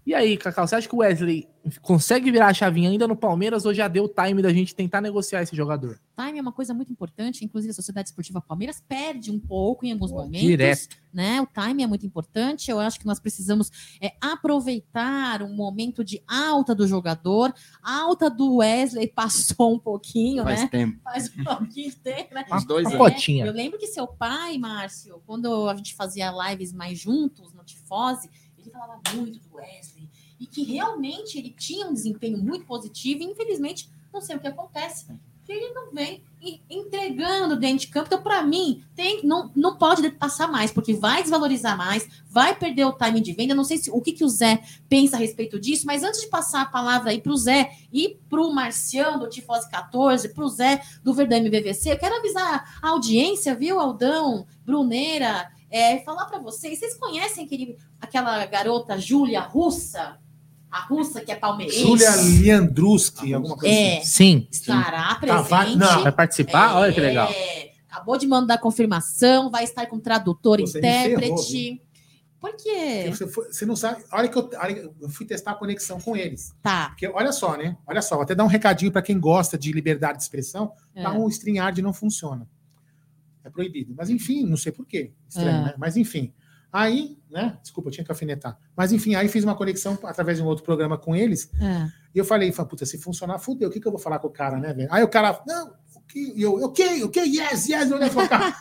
E 0.08 0.14
aí, 0.14 0.38
Cacau, 0.38 0.66
você 0.66 0.74
acha 0.74 0.88
que 0.88 0.94
o 0.94 1.00
Wesley 1.00 1.46
consegue 1.82 2.30
virar 2.30 2.46
a 2.46 2.54
chavinha 2.54 2.88
ainda 2.88 3.06
no 3.06 3.14
Palmeiras 3.14 3.66
ou 3.66 3.74
já 3.74 3.86
deu 3.88 4.04
o 4.04 4.08
time 4.08 4.40
da 4.40 4.50
gente 4.50 4.74
tentar 4.74 5.02
negociar 5.02 5.42
esse 5.42 5.54
jogador? 5.54 6.00
Time 6.16 6.38
é 6.38 6.40
uma 6.40 6.50
coisa 6.50 6.72
muito 6.72 6.90
importante, 6.90 7.44
inclusive 7.44 7.72
a 7.72 7.74
Sociedade 7.74 8.08
Esportiva 8.08 8.40
Palmeiras 8.40 8.82
perde 8.88 9.30
um 9.30 9.38
pouco 9.38 9.84
em 9.84 9.92
alguns 9.92 10.10
momentos. 10.10 10.40
Direto. 10.40 10.96
Né? 11.12 11.42
O 11.42 11.46
time 11.46 11.82
é 11.82 11.86
muito 11.86 12.06
importante. 12.06 12.70
Eu 12.70 12.80
acho 12.80 12.98
que 12.98 13.04
nós 13.04 13.20
precisamos 13.20 13.70
é, 14.00 14.14
aproveitar 14.18 15.42
um 15.42 15.54
momento 15.54 16.02
de 16.02 16.22
alta 16.26 16.74
do 16.74 16.88
jogador. 16.88 17.52
A 17.82 18.00
alta 18.00 18.30
do 18.30 18.56
Wesley 18.56 19.08
passou 19.14 19.74
um 19.74 19.78
pouquinho, 19.78 20.42
Faz 20.42 20.62
né? 20.62 20.68
tempo. 20.68 21.00
Faz 21.04 21.30
um 21.36 21.44
pouquinho 21.44 21.90
de 21.90 21.96
tempo, 21.96 22.32
né? 22.32 22.46
Uns 22.50 22.64
dois 22.64 22.90
É, 22.90 22.96
anos. 22.96 23.28
Eu 23.28 23.52
lembro 23.52 23.78
que 23.78 23.86
seu 23.88 24.06
pai, 24.06 24.56
Márcio, 24.56 25.22
quando 25.26 25.68
a 25.68 25.76
gente 25.76 25.94
fazia 25.94 26.32
lives 26.48 26.72
mais 26.72 26.98
juntos 26.98 27.52
no 27.52 27.62
Tifose, 27.62 28.30
ele 28.56 28.70
falava 28.70 29.00
muito 29.14 29.38
do 29.40 29.56
Wesley 29.56 29.97
e 30.40 30.46
que 30.46 30.62
realmente 30.62 31.38
ele 31.38 31.50
tinha 31.50 31.86
um 31.86 31.94
desempenho 31.94 32.38
muito 32.38 32.64
positivo 32.64 33.22
e 33.22 33.26
infelizmente 33.26 33.88
não 34.12 34.20
sei 34.20 34.36
o 34.36 34.40
que 34.40 34.46
acontece 34.46 35.06
que 35.48 35.52
ele 35.52 35.72
não 35.72 35.90
vem 35.90 36.22
entregando 36.68 37.56
dentro 37.56 37.78
de 37.78 37.86
campo. 37.86 38.06
Então, 38.08 38.20
para 38.20 38.42
mim, 38.42 38.84
tem, 38.94 39.24
não, 39.24 39.50
não 39.56 39.78
pode 39.78 40.10
passar 40.10 40.46
mais, 40.46 40.70
porque 40.70 40.92
vai 40.92 41.22
desvalorizar 41.22 41.74
mais, 41.74 42.06
vai 42.28 42.54
perder 42.54 42.84
o 42.84 42.92
time 42.92 43.18
de 43.18 43.32
venda. 43.32 43.54
Não 43.54 43.64
sei 43.64 43.78
se, 43.78 43.90
o 43.90 43.98
que, 44.02 44.12
que 44.12 44.24
o 44.24 44.28
Zé 44.28 44.62
pensa 44.90 45.16
a 45.16 45.18
respeito 45.18 45.58
disso, 45.58 45.86
mas 45.86 46.02
antes 46.02 46.20
de 46.20 46.26
passar 46.26 46.60
a 46.60 46.66
palavra 46.66 47.10
aí 47.10 47.20
para 47.22 47.32
o 47.32 47.36
Zé 47.36 47.72
e 47.90 48.18
para 48.28 48.42
o 48.42 48.52
Marcião 48.52 49.18
do 49.18 49.26
Tifose 49.26 49.70
14, 49.70 50.28
para 50.34 50.44
o 50.44 50.48
Zé 50.50 50.82
do 51.02 51.14
Verdame 51.14 51.48
BVC, 51.48 51.92
eu 51.92 51.98
quero 51.98 52.16
avisar 52.16 52.78
a 52.82 52.90
audiência, 52.90 53.54
viu, 53.54 53.80
Aldão, 53.80 54.46
Bruneira, 54.66 55.50
é, 55.70 55.98
falar 56.00 56.26
para 56.26 56.38
vocês, 56.38 56.78
vocês 56.78 56.94
conhecem 56.94 57.46
aquele, 57.46 57.78
aquela 57.98 58.44
garota 58.44 58.98
Júlia 58.98 59.40
Russa? 59.40 60.18
A 60.70 60.80
russa 60.80 61.20
que 61.22 61.32
é 61.32 61.36
palmeirense? 61.36 61.80
Júlia 61.80 62.10
Leandruski, 62.16 63.32
alguma 63.32 63.56
coisa 63.56 63.74
É. 63.74 63.98
assim. 63.98 64.04
Sim. 64.04 64.48
Estará 64.50 65.14
Tá, 65.14 65.42
vai- 65.42 65.64
presente. 65.66 65.78
não. 65.78 66.02
Vai 66.02 66.12
participar? 66.12 66.74
Olha 66.76 66.92
que 66.92 67.00
legal. 67.00 67.30
É, 67.30 67.72
acabou 67.90 68.18
de 68.18 68.26
mandar 68.26 68.54
a 68.54 68.58
confirmação, 68.58 69.50
vai 69.50 69.64
estar 69.64 69.86
com 69.86 69.98
tradutor, 69.98 70.60
Você 70.60 70.78
intérprete. 70.78 71.82
Por 72.40 72.54
quê? 72.54 73.10
Você, 73.12 73.26
foi- 73.26 73.46
você 73.52 73.66
não 73.66 73.74
sabe. 73.74 74.04
Olha 74.12 74.28
que 74.28 74.38
eu, 74.38 74.48
eu 75.00 75.08
fui 75.08 75.26
testar 75.26 75.52
a 75.52 75.54
conexão 75.54 76.00
com 76.00 76.16
eles. 76.16 76.54
Tá. 76.62 76.90
Porque 76.90 77.08
olha 77.08 77.32
só, 77.32 77.56
né? 77.56 77.76
Olha 77.84 78.00
só, 78.00 78.14
vou 78.14 78.22
até 78.22 78.32
dar 78.34 78.44
um 78.44 78.48
recadinho 78.48 78.92
para 78.92 79.02
quem 79.02 79.18
gosta 79.18 79.58
de 79.58 79.72
liberdade 79.72 80.18
de 80.18 80.22
expressão. 80.24 80.72
É. 80.94 81.02
Tá, 81.02 81.12
um 81.12 81.26
StreamYard 81.28 81.82
não 81.82 81.92
funciona. 81.92 82.48
É 83.42 83.50
proibido. 83.50 83.92
Mas 83.96 84.08
enfim, 84.08 84.46
não 84.46 84.56
sei 84.56 84.70
por 84.70 84.86
quê. 84.86 85.12
Estranho, 85.28 85.48
É. 85.48 85.64
né? 85.64 85.74
Mas 85.78 85.96
enfim. 85.96 86.32
Aí, 86.72 87.17
né? 87.30 87.58
Desculpa, 87.62 87.88
eu 87.88 87.92
tinha 87.92 88.04
que 88.04 88.10
alfinetar. 88.10 88.58
Mas 88.76 88.92
enfim, 88.92 89.14
aí 89.14 89.28
fiz 89.28 89.44
uma 89.44 89.54
conexão 89.54 89.98
através 90.04 90.38
de 90.38 90.44
um 90.44 90.46
outro 90.46 90.64
programa 90.64 90.96
com 90.98 91.14
eles. 91.14 91.50
É. 91.60 91.88
E 92.14 92.18
eu 92.18 92.24
falei, 92.24 92.50
puta, 92.52 92.84
se 92.86 92.98
funcionar, 92.98 93.38
fudeu. 93.38 93.68
O 93.68 93.72
que, 93.72 93.80
que 93.80 93.86
eu 93.86 93.92
vou 93.92 94.00
falar 94.00 94.18
com 94.18 94.28
o 94.28 94.30
cara, 94.30 94.58
né, 94.58 94.72
velho? 94.72 94.88
Aí 94.90 95.02
o 95.02 95.08
cara, 95.08 95.40
não, 95.46 95.72
o 95.94 96.00
que? 96.02 96.32
E 96.34 96.42
eu, 96.42 96.54
ok, 96.64 97.04
ok, 97.04 97.22
yes, 97.22 97.68
yes. 97.68 97.90
Eu 97.90 97.96
olhei 97.96 98.08
e 98.08 98.10
falei, 98.10 98.28
cara, 98.28 98.44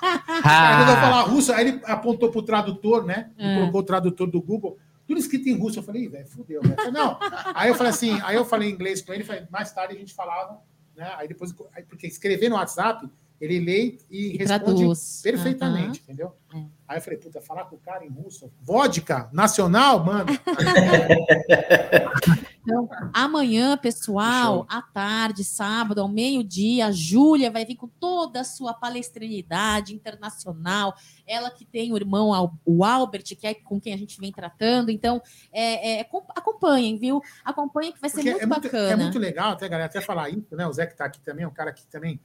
Aí 0.43 0.77
quando 0.77 0.89
eu 0.89 0.95
falar 0.95 1.21
russo, 1.23 1.53
aí 1.53 1.67
ele 1.67 1.81
apontou 1.85 2.29
pro 2.29 2.41
tradutor, 2.41 3.05
né? 3.05 3.31
É. 3.37 3.59
colocou 3.59 3.81
o 3.81 3.83
tradutor 3.83 4.29
do 4.29 4.41
Google. 4.41 4.77
Tudo 5.07 5.19
escrito 5.19 5.47
em 5.47 5.57
russo. 5.57 5.79
Eu 5.79 5.83
falei, 5.83 6.03
"Ih, 6.03 6.07
velho, 6.09 6.27
fudeu, 6.27 6.61
velho. 6.61 6.73
Eu 6.73 6.77
falei, 6.77 6.91
Não. 6.91 7.17
Aí 7.55 7.69
eu 7.69 7.75
falei 7.75 7.91
assim, 7.91 8.19
aí 8.23 8.35
eu 8.35 8.43
falei 8.43 8.69
inglês 8.69 9.01
com 9.01 9.13
ele, 9.13 9.23
falei, 9.23 9.43
mais 9.49 9.71
tarde 9.71 9.95
a 9.95 9.97
gente 9.97 10.13
falava, 10.13 10.59
né? 10.95 11.09
Aí 11.17 11.27
depois, 11.29 11.55
aí, 11.73 11.83
porque 11.83 12.05
escrever 12.07 12.49
no 12.49 12.55
WhatsApp, 12.57 13.09
ele 13.39 13.59
lê 13.59 13.97
e, 14.11 14.33
E 14.33 14.37
responde 14.37 14.75
traduz. 14.75 15.21
perfeitamente, 15.23 16.01
entendeu? 16.01 16.33
É. 16.53 16.61
Aí 16.87 16.97
eu 16.97 17.01
falei, 17.01 17.19
puta, 17.19 17.41
falar 17.41 17.65
com 17.65 17.75
o 17.75 17.79
cara 17.79 18.05
em 18.05 18.09
russo, 18.09 18.49
vodka, 18.61 19.29
nacional, 19.33 20.03
mano. 20.05 20.27
Então, 22.69 22.89
amanhã, 23.13 23.77
pessoal, 23.77 24.65
à 24.67 24.81
tarde, 24.81 25.41
sábado, 25.45 26.01
ao 26.01 26.09
meio-dia, 26.09 26.87
a 26.87 26.91
Júlia 26.91 27.49
vai 27.49 27.63
vir 27.63 27.77
com 27.77 27.87
toda 27.87 28.41
a 28.41 28.43
sua 28.43 28.73
palestrinidade 28.73 29.95
internacional. 29.95 30.93
Ela 31.25 31.49
que 31.49 31.63
tem 31.63 31.93
o 31.93 31.95
irmão, 31.95 32.29
o 32.65 32.83
Albert, 32.83 33.23
que 33.23 33.47
é 33.47 33.53
com 33.53 33.79
quem 33.79 33.93
a 33.93 33.97
gente 33.97 34.19
vem 34.19 34.33
tratando. 34.33 34.91
Então, 34.91 35.21
é, 35.49 35.97
é, 35.97 36.01
acom- 36.01 36.27
acompanhem, 36.35 36.97
viu? 36.97 37.21
Acompanhem 37.45 37.93
que 37.93 38.01
vai 38.01 38.09
ser 38.09 38.17
muito, 38.21 38.41
é, 38.41 38.45
muito, 38.45 38.61
bacana. 38.63 38.91
é 38.91 38.95
muito 38.97 39.17
legal, 39.17 39.51
até, 39.53 39.69
galera, 39.69 39.85
até 39.87 40.01
falar 40.01 40.29
isso, 40.29 40.53
né? 40.53 40.67
O 40.67 40.73
Zé 40.73 40.85
que 40.87 40.95
tá 40.97 41.05
aqui 41.05 41.21
também, 41.21 41.45
é 41.45 41.47
um 41.47 41.53
cara 41.53 41.71
que 41.71 41.87
também 41.87 42.19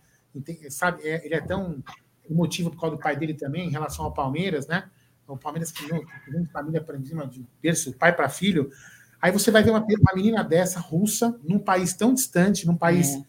sabe, 0.70 1.06
é- 1.06 1.24
ele 1.24 1.36
é 1.36 1.40
tão 1.40 1.80
emotivo 2.28 2.70
por 2.70 2.80
causa 2.80 2.96
do 2.96 3.02
pai 3.02 3.16
dele 3.16 3.34
também, 3.34 3.66
em 3.68 3.70
relação 3.70 4.04
ao 4.04 4.12
Palmeiras, 4.12 4.66
né? 4.66 4.90
O 5.26 5.36
Palmeiras 5.36 5.70
que 5.70 5.86
vem 5.86 6.42
de 6.42 6.50
família 6.50 6.80
para 6.80 7.00
cima 7.02 7.26
de 7.26 7.46
berço, 7.62 7.92
pai 7.94 8.14
para 8.14 8.28
filho. 8.28 8.70
Aí 9.20 9.30
você 9.30 9.50
vai 9.50 9.62
ver 9.62 9.70
uma, 9.70 9.80
uma 9.80 10.14
menina 10.14 10.42
dessa, 10.42 10.80
russa, 10.80 11.38
num 11.42 11.58
país 11.58 11.94
tão 11.94 12.12
distante, 12.12 12.66
num 12.66 12.76
país. 12.76 13.14
É. 13.14 13.22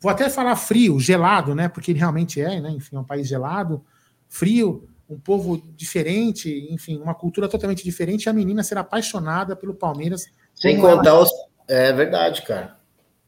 Vou 0.00 0.10
até 0.10 0.28
falar 0.28 0.56
frio, 0.56 0.98
gelado, 0.98 1.54
né? 1.54 1.68
Porque 1.68 1.92
ele 1.92 1.98
realmente 1.98 2.40
é, 2.40 2.60
né? 2.60 2.70
Enfim, 2.70 2.96
é 2.96 2.98
um 2.98 3.04
país 3.04 3.28
gelado, 3.28 3.84
frio, 4.28 4.88
um 5.08 5.18
povo 5.18 5.62
diferente, 5.76 6.68
enfim, 6.70 6.98
uma 7.00 7.14
cultura 7.14 7.48
totalmente 7.48 7.84
diferente. 7.84 8.24
E 8.24 8.28
a 8.28 8.32
menina 8.32 8.62
ser 8.62 8.78
apaixonada 8.78 9.54
pelo 9.54 9.74
Palmeiras. 9.74 10.26
Sem 10.54 10.76
como 10.76 10.88
ela 10.88 10.96
contar 10.98 11.20
os. 11.20 11.30
É 11.68 11.92
verdade, 11.92 12.42
cara. 12.42 12.76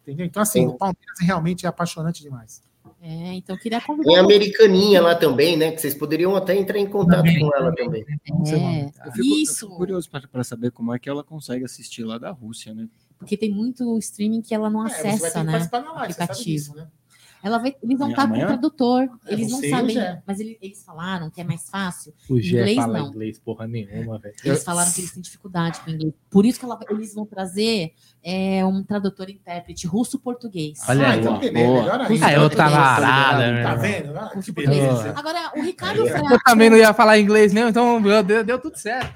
Entendeu? 0.03 0.27
Então, 0.27 0.43
assim, 0.43 0.61
Sim. 0.61 0.67
o 0.69 0.79
Palmeiras 0.79 1.19
realmente 1.21 1.67
é 1.67 1.69
apaixonante 1.69 2.23
demais. 2.23 2.63
É, 3.01 3.35
então 3.35 3.55
eu 3.55 3.61
queria 3.61 3.81
convidar. 3.81 4.09
Tem 4.11 4.17
a 4.19 4.21
americaninha 4.23 5.01
lá 5.01 5.15
também, 5.15 5.57
né? 5.57 5.71
Que 5.71 5.81
vocês 5.81 5.95
poderiam 5.95 6.35
até 6.35 6.57
entrar 6.57 6.79
em 6.79 6.87
contato 6.87 7.27
com 7.39 7.55
ela 7.57 7.75
também. 7.75 8.05
É, 8.05 8.85
Eu 9.07 9.13
fico, 9.13 9.19
eu 9.19 9.25
isso, 9.43 9.67
fico 9.67 9.77
curioso 9.77 10.11
para 10.11 10.43
saber 10.45 10.73
como 10.73 10.93
é 10.93 10.99
que 10.99 11.09
ela 11.09 11.23
consegue 11.23 11.65
assistir 11.65 12.03
lá 12.05 12.19
da 12.19 12.31
Rússia, 12.31 12.75
né? 12.75 12.89
porque 13.19 13.37
tem 13.37 13.51
muito 13.53 13.99
streaming 13.99 14.41
que 14.43 14.55
ela 14.55 14.71
não 14.71 14.87
É, 14.87 14.91
você 14.91 14.95
vai 14.95 15.03
ter 15.03 15.09
acessa, 15.17 15.41
que 15.41 15.45
né? 15.47 15.53
participar 15.53 15.81
da 15.81 15.93
live, 15.93 16.13
você 16.13 16.19
sabe 16.19 16.31
aplicativo. 16.33 16.57
disso, 16.57 16.75
né? 16.77 16.89
Ela 17.43 17.59
vai, 17.59 17.75
eles 17.83 17.99
vão 17.99 18.11
estar 18.11 18.27
com 18.29 18.35
o 18.35 18.39
tradutor. 18.47 19.03
É, 19.27 19.33
Eles 19.33 19.51
não 19.51 19.59
você 19.61 19.69
e 19.69 19.73
o 19.73 19.77
sabem, 19.77 20.23
mas 20.27 20.41
ele- 20.41 20.59
eles 20.61 20.83
falaram 20.85 21.31
que 21.31 21.41
é 21.41 21.45
mais 21.45 21.69
fácil. 21.71 22.13
O 22.29 22.41
Gé 22.41 22.59
Inglês, 22.59 22.77
fala 22.77 22.99
não. 22.99 23.09
inglês 23.09 23.39
porra 23.39 23.67
nenhuma, 23.67 24.19
velho. 24.19 24.35
Eles 24.45 24.65
falaram 24.65 24.91
que 24.93 25.01
eles 25.01 25.13
têm 25.13 25.23
dificuldade 25.23 25.81
com 25.81 25.91
inglês. 25.91 26.13
Por 26.31 26.45
isso 26.45 26.59
que 26.59 26.65
ela- 26.65 26.79
eles 26.91 27.15
vão 27.15 27.25
trazer 27.25 27.93
é, 28.23 28.65
um 28.67 28.83
tradutor 28.83 29.31
intérprete 29.31 29.87
russo-português. 29.87 30.81
Olha 30.89 31.07
ah, 31.07 31.11
aí, 31.13 31.21
então 31.21 31.39
melhor 31.39 32.01
ainda. 32.01 32.31
é 32.31 32.41
outra 32.41 32.65
Português. 32.65 32.73
parada, 32.73 33.53
meu 33.53 33.63
Tá 33.63 33.75
vendo? 33.77 34.19
Ah, 34.19 34.41
que 34.45 34.53
beleza. 34.53 35.15
Agora, 35.17 35.53
o 35.57 35.63
Ricardo 35.63 36.07
Eu 36.07 36.39
também 36.45 36.69
não 36.69 36.77
ia 36.77 36.93
falar 36.93 37.19
inglês, 37.19 37.53
não, 37.53 37.69
então 37.69 38.03
deu, 38.25 38.45
deu 38.45 38.59
tudo 38.61 38.77
certo. 38.77 39.15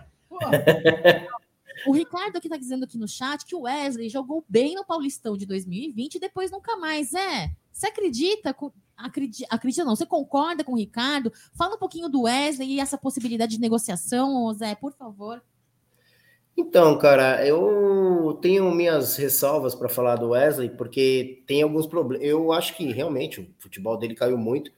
O 1.87 1.93
Ricardo 1.93 2.37
aqui 2.37 2.49
tá 2.49 2.57
dizendo 2.57 2.85
aqui 2.85 2.97
no 2.97 3.09
chat 3.09 3.45
que 3.45 3.57
o 3.57 3.63
Wesley 3.63 4.09
jogou 4.09 4.45
bem 4.49 4.75
no 4.77 4.85
Paulistão 4.85 5.37
de 5.37 5.45
2020 5.47 6.15
e 6.15 6.21
depois 6.21 6.51
nunca 6.51 6.77
mais. 6.77 7.13
É, 7.13 7.51
você 7.73 7.87
acredita? 7.87 8.53
com- 8.55 8.73
Acredita, 8.97 9.47
acredita 9.53 9.85
não, 9.85 9.97
você 9.97 10.07
concorda 10.07 10.63
com 10.63 10.73
o 10.73 10.77
Ricardo? 10.79 11.33
Fala 11.55 11.75
um 11.75 11.79
pouquinho 11.79 12.09
do 12.09 12.23
Wesley 12.23 12.75
e 12.75 12.81
essa 12.81 12.97
possibilidade 12.97 13.53
de 13.57 13.61
negociação, 13.61 14.53
Zé, 14.55 14.75
por 14.77 14.93
favor. 14.93 15.43
Então, 16.57 16.99
cara, 16.99 17.45
eu 17.47 18.39
tenho 18.43 18.71
minhas 18.75 19.17
ressalvas 19.17 19.75
para 19.75 19.89
falar 19.89 20.17
do 20.17 20.29
Wesley, 20.31 20.69
porque 20.71 21.43
tem 21.47 21.63
alguns 21.63 21.87
problemas. 21.87 22.27
Eu 22.27 22.53
acho 22.53 22.77
que 22.77 22.93
realmente 22.93 23.41
o 23.41 23.49
futebol 23.59 23.97
dele 23.99 24.15
caiu 24.15 24.37
muito, 24.37 24.71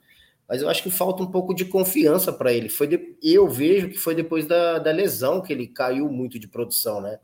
mas 0.49 0.62
eu 0.62 0.69
acho 0.69 0.83
que 0.83 0.91
falta 0.91 1.23
um 1.23 1.31
pouco 1.31 1.53
de 1.53 1.65
confiança 1.65 2.33
para 2.33 2.53
ele. 2.53 2.69
Foi 2.69 2.87
de- 2.87 3.17
Eu 3.23 3.49
vejo 3.49 3.89
que 3.91 3.99
foi 3.99 4.15
depois 4.15 4.47
da, 4.47 4.78
da 4.78 4.93
lesão 4.93 5.43
que 5.43 5.53
ele 5.53 5.67
caiu 5.67 6.09
muito 6.09 6.39
de 6.39 6.47
produção, 6.49 7.01
né? 7.01 7.19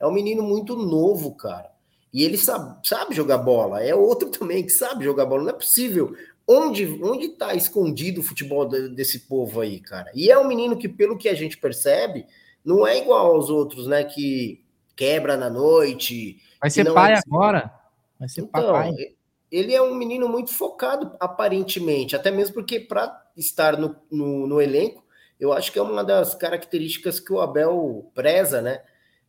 É 0.00 0.06
um 0.06 0.12
menino 0.12 0.42
muito 0.42 0.74
novo, 0.76 1.34
cara. 1.36 1.71
E 2.12 2.24
ele 2.24 2.36
sabe, 2.36 2.86
sabe 2.86 3.14
jogar 3.14 3.38
bola. 3.38 3.82
É 3.82 3.94
outro 3.94 4.28
também 4.30 4.62
que 4.64 4.70
sabe 4.70 5.04
jogar 5.04 5.26
bola. 5.26 5.42
Não 5.42 5.50
é 5.50 5.54
possível. 5.54 6.14
Onde 6.46 7.00
onde 7.02 7.26
está 7.26 7.54
escondido 7.54 8.20
o 8.20 8.24
futebol 8.24 8.66
de- 8.68 8.88
desse 8.90 9.20
povo 9.20 9.60
aí, 9.60 9.78
cara? 9.80 10.10
E 10.14 10.30
é 10.30 10.38
um 10.38 10.46
menino 10.46 10.76
que, 10.76 10.88
pelo 10.88 11.16
que 11.16 11.28
a 11.28 11.34
gente 11.34 11.56
percebe, 11.56 12.26
não 12.64 12.86
é 12.86 12.98
igual 12.98 13.34
aos 13.34 13.48
outros, 13.48 13.86
né? 13.86 14.02
Que 14.04 14.62
quebra 14.96 15.36
na 15.36 15.48
noite. 15.48 16.38
Vai 16.60 16.68
ser 16.68 16.84
não 16.84 16.94
pai 16.94 17.14
é- 17.14 17.18
agora. 17.26 17.72
Vai 18.18 18.28
ser 18.28 18.42
Então, 18.42 18.50
papai. 18.66 18.92
ele 19.50 19.72
é 19.74 19.80
um 19.80 19.94
menino 19.94 20.28
muito 20.28 20.52
focado, 20.52 21.12
aparentemente, 21.20 22.14
até 22.16 22.30
mesmo 22.30 22.54
porque 22.54 22.78
para 22.80 23.22
estar 23.36 23.78
no, 23.78 23.96
no, 24.10 24.46
no 24.46 24.60
elenco, 24.60 25.02
eu 25.40 25.52
acho 25.52 25.72
que 25.72 25.78
é 25.78 25.82
uma 25.82 26.04
das 26.04 26.34
características 26.34 27.18
que 27.18 27.32
o 27.32 27.40
Abel 27.40 28.10
preza, 28.14 28.60
né? 28.60 28.82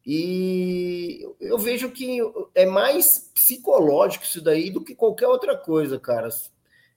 E 0.06 1.26
eu 1.40 1.58
vejo 1.58 1.90
que 1.92 2.20
é 2.54 2.66
mais 2.66 3.32
psicológico 3.34 4.26
isso 4.26 4.42
daí 4.42 4.70
do 4.70 4.84
que 4.84 4.96
qualquer 4.96 5.28
outra 5.28 5.58
coisa, 5.58 6.00
cara. 6.00 6.30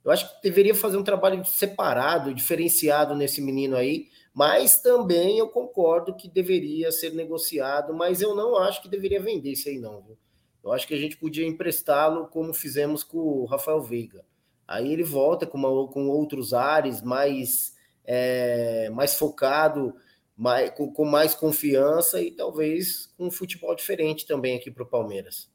Eu 0.04 0.10
acho 0.10 0.28
que 0.36 0.42
deveria 0.42 0.74
fazer 0.74 0.96
um 0.96 1.04
trabalho 1.04 1.44
separado, 1.44 2.32
diferenciado 2.34 3.14
nesse 3.14 3.40
menino 3.40 3.76
aí, 3.76 4.08
mas 4.34 4.80
também 4.80 5.38
eu 5.38 5.48
concordo 5.48 6.14
que 6.14 6.28
deveria 6.28 6.92
ser 6.92 7.12
negociado, 7.12 7.94
mas 7.94 8.20
eu 8.20 8.34
não 8.34 8.56
acho 8.56 8.82
que 8.82 8.88
deveria 8.88 9.20
vender 9.20 9.52
isso 9.52 9.68
aí, 9.68 9.78
não. 9.78 10.02
Viu? 10.02 10.16
Eu 10.62 10.72
acho 10.72 10.86
que 10.86 10.94
a 10.94 10.98
gente 10.98 11.16
podia 11.16 11.46
emprestá-lo 11.46 12.26
como 12.26 12.52
fizemos 12.52 13.02
com 13.04 13.18
o 13.18 13.44
Rafael 13.46 13.80
Veiga. 13.80 14.24
Aí 14.66 14.92
ele 14.92 15.04
volta 15.04 15.46
com, 15.46 15.58
uma- 15.58 15.88
com 15.88 16.08
outros 16.08 16.52
ares, 16.52 17.00
mais, 17.02 17.74
é, 18.04 18.90
mais 18.90 19.14
focado. 19.14 19.94
Mais, 20.36 20.70
com, 20.70 20.92
com 20.92 21.04
mais 21.04 21.34
confiança 21.34 22.20
e 22.20 22.30
talvez 22.30 23.06
com 23.16 23.26
um 23.26 23.30
futebol 23.30 23.74
diferente 23.74 24.26
também 24.26 24.56
aqui 24.56 24.70
para 24.70 24.82
o 24.82 24.86
Palmeiras. 24.86 25.50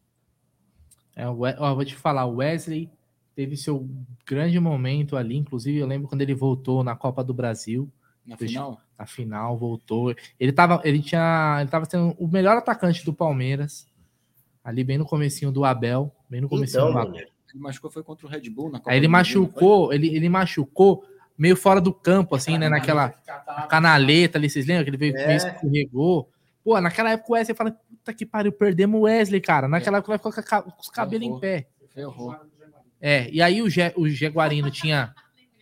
É, 1.15 1.27
ó, 1.27 1.75
vou 1.75 1.85
te 1.85 1.95
falar, 1.95 2.25
o 2.25 2.37
Wesley 2.37 2.89
teve 3.35 3.55
seu 3.55 3.87
grande 4.25 4.59
momento 4.59 5.15
ali, 5.15 5.37
inclusive 5.37 5.77
eu 5.77 5.87
lembro 5.87 6.07
quando 6.07 6.21
ele 6.21 6.33
voltou 6.33 6.83
na 6.83 6.95
Copa 6.95 7.23
do 7.23 7.33
Brasil. 7.33 7.91
Na 8.25 8.37
final? 8.37 8.81
Na 8.97 9.05
final, 9.05 9.57
voltou. 9.57 10.15
Ele 10.39 10.51
tava, 10.51 10.81
ele 10.83 11.01
tinha, 11.01 11.57
ele 11.59 11.69
tava 11.69 11.85
sendo 11.85 12.15
o 12.17 12.27
melhor 12.27 12.57
atacante 12.57 13.05
do 13.05 13.13
Palmeiras, 13.13 13.87
ali 14.63 14.83
bem 14.83 14.97
no 14.97 15.05
comecinho 15.05 15.51
do 15.51 15.63
Abel, 15.63 16.15
bem 16.29 16.41
no 16.41 16.49
comecinho 16.49 16.89
Então, 16.89 16.93
do 16.93 16.99
Abel. 16.99 17.27
Ele 17.53 17.59
machucou 17.59 17.91
foi 17.91 18.03
contra 18.03 18.25
o 18.25 18.29
Red 18.29 18.49
Bull 18.49 18.71
na 18.71 18.79
Copa 18.79 18.91
Aí 18.91 18.97
ele 18.97 19.07
do 19.07 19.11
Brasil, 19.11 19.41
machucou, 19.41 19.93
ele, 19.93 20.15
ele 20.15 20.29
machucou 20.29 21.03
meio 21.41 21.55
fora 21.57 21.81
do 21.81 21.91
campo, 21.91 22.35
assim, 22.35 22.57
né? 22.57 22.69
Naquela 22.69 23.09
canaleta 23.67 24.37
ali, 24.37 24.49
vocês 24.49 24.65
lembram? 24.65 24.83
Que 24.83 24.89
ele 24.91 24.97
veio 24.97 25.17
É. 25.17 25.27
meio 25.27 25.37
escorregou. 25.37 26.29
Pô, 26.63 26.79
naquela 26.79 27.11
época 27.11 27.31
o 27.31 27.33
Wesley 27.33 27.55
fala, 27.57 27.71
puta 27.71 28.13
que 28.13 28.25
pariu, 28.25 28.51
perdemos 28.51 28.99
o 28.99 29.03
Wesley, 29.03 29.41
cara. 29.41 29.67
Naquela 29.67 29.97
época 29.97 30.11
ele 30.13 30.17
ficou 30.19 30.31
com 30.31 30.55
a 30.55 30.75
os 30.79 30.89
cabelos 30.89 31.25
em 31.27 31.39
pé. 31.39 31.67
Ferrou. 31.93 32.35
É, 33.01 33.27
e 33.31 33.41
aí 33.41 33.61
o, 33.61 33.69
Ge, 33.69 33.91
o 33.95 34.07
Jaguarino 34.07 34.69
tinha. 34.69 35.13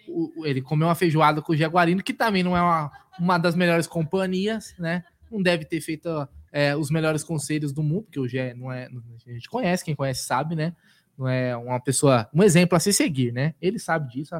o- 0.07 0.45
ele 0.45 0.61
comeu 0.61 0.87
uma 0.87 0.95
feijoada 0.95 1.41
com 1.41 1.53
o 1.53 1.55
Jaguarino, 1.55 2.03
que 2.03 2.13
também 2.13 2.43
não 2.43 2.57
é 2.57 2.61
uma, 2.61 2.91
uma 3.19 3.37
das 3.37 3.55
melhores 3.55 3.87
companhias, 3.87 4.73
né? 4.77 5.03
Não 5.31 5.41
deve 5.41 5.63
ter 5.65 5.79
feito 5.81 6.27
é, 6.51 6.75
os 6.75 6.89
melhores 6.89 7.23
conselhos 7.23 7.71
do 7.71 7.83
mundo, 7.83 8.03
porque 8.03 8.19
o 8.19 8.27
Gé 8.27 8.53
não 8.55 8.71
é. 8.71 8.87
A 9.27 9.31
gente 9.31 9.47
conhece, 9.47 9.85
quem 9.85 9.95
conhece 9.95 10.23
sabe, 10.25 10.55
né? 10.55 10.73
Não 11.17 11.27
é 11.27 11.55
uma 11.55 11.79
pessoa, 11.79 12.27
um 12.33 12.41
exemplo 12.43 12.75
a 12.75 12.79
se 12.79 12.91
seguir, 12.91 13.31
né? 13.31 13.53
Ele 13.61 13.77
sabe 13.79 14.09
disso 14.11 14.35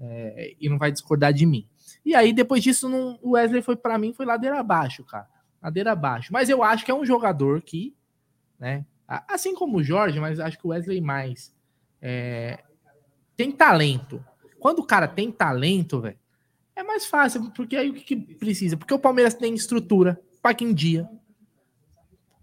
é, 0.00 0.54
e 0.58 0.68
não 0.68 0.78
vai 0.78 0.90
discordar 0.90 1.32
de 1.32 1.44
mim. 1.44 1.68
E 2.04 2.14
aí, 2.14 2.32
depois 2.32 2.62
disso, 2.62 2.88
o 3.22 3.32
Wesley 3.32 3.62
foi, 3.62 3.76
para 3.76 3.98
mim, 3.98 4.12
foi 4.12 4.24
ladeira 4.24 4.58
abaixo, 4.58 5.04
cara. 5.04 5.28
Ladeira 5.62 5.92
abaixo. 5.92 6.32
Mas 6.32 6.48
eu 6.48 6.62
acho 6.62 6.84
que 6.84 6.90
é 6.90 6.94
um 6.94 7.04
jogador 7.04 7.60
que, 7.60 7.94
né? 8.58 8.86
Assim 9.28 9.54
como 9.54 9.78
o 9.78 9.82
Jorge, 9.82 10.20
mas 10.20 10.38
acho 10.40 10.56
que 10.58 10.66
o 10.66 10.70
Wesley 10.70 11.00
mais. 11.00 11.54
é, 12.00 12.62
tem 13.36 13.50
talento. 13.50 14.24
Quando 14.58 14.78
o 14.80 14.86
cara 14.86 15.08
tem 15.08 15.32
talento, 15.32 16.00
velho, 16.00 16.18
é 16.76 16.82
mais 16.82 17.06
fácil, 17.06 17.50
porque 17.50 17.76
aí 17.76 17.90
o 17.90 17.94
que, 17.94 18.02
que 18.02 18.34
precisa? 18.34 18.76
Porque 18.76 18.94
o 18.94 18.98
Palmeiras 18.98 19.34
tem 19.34 19.54
estrutura, 19.54 20.20
paga 20.42 20.62
em 20.64 20.72
dia. 20.72 21.08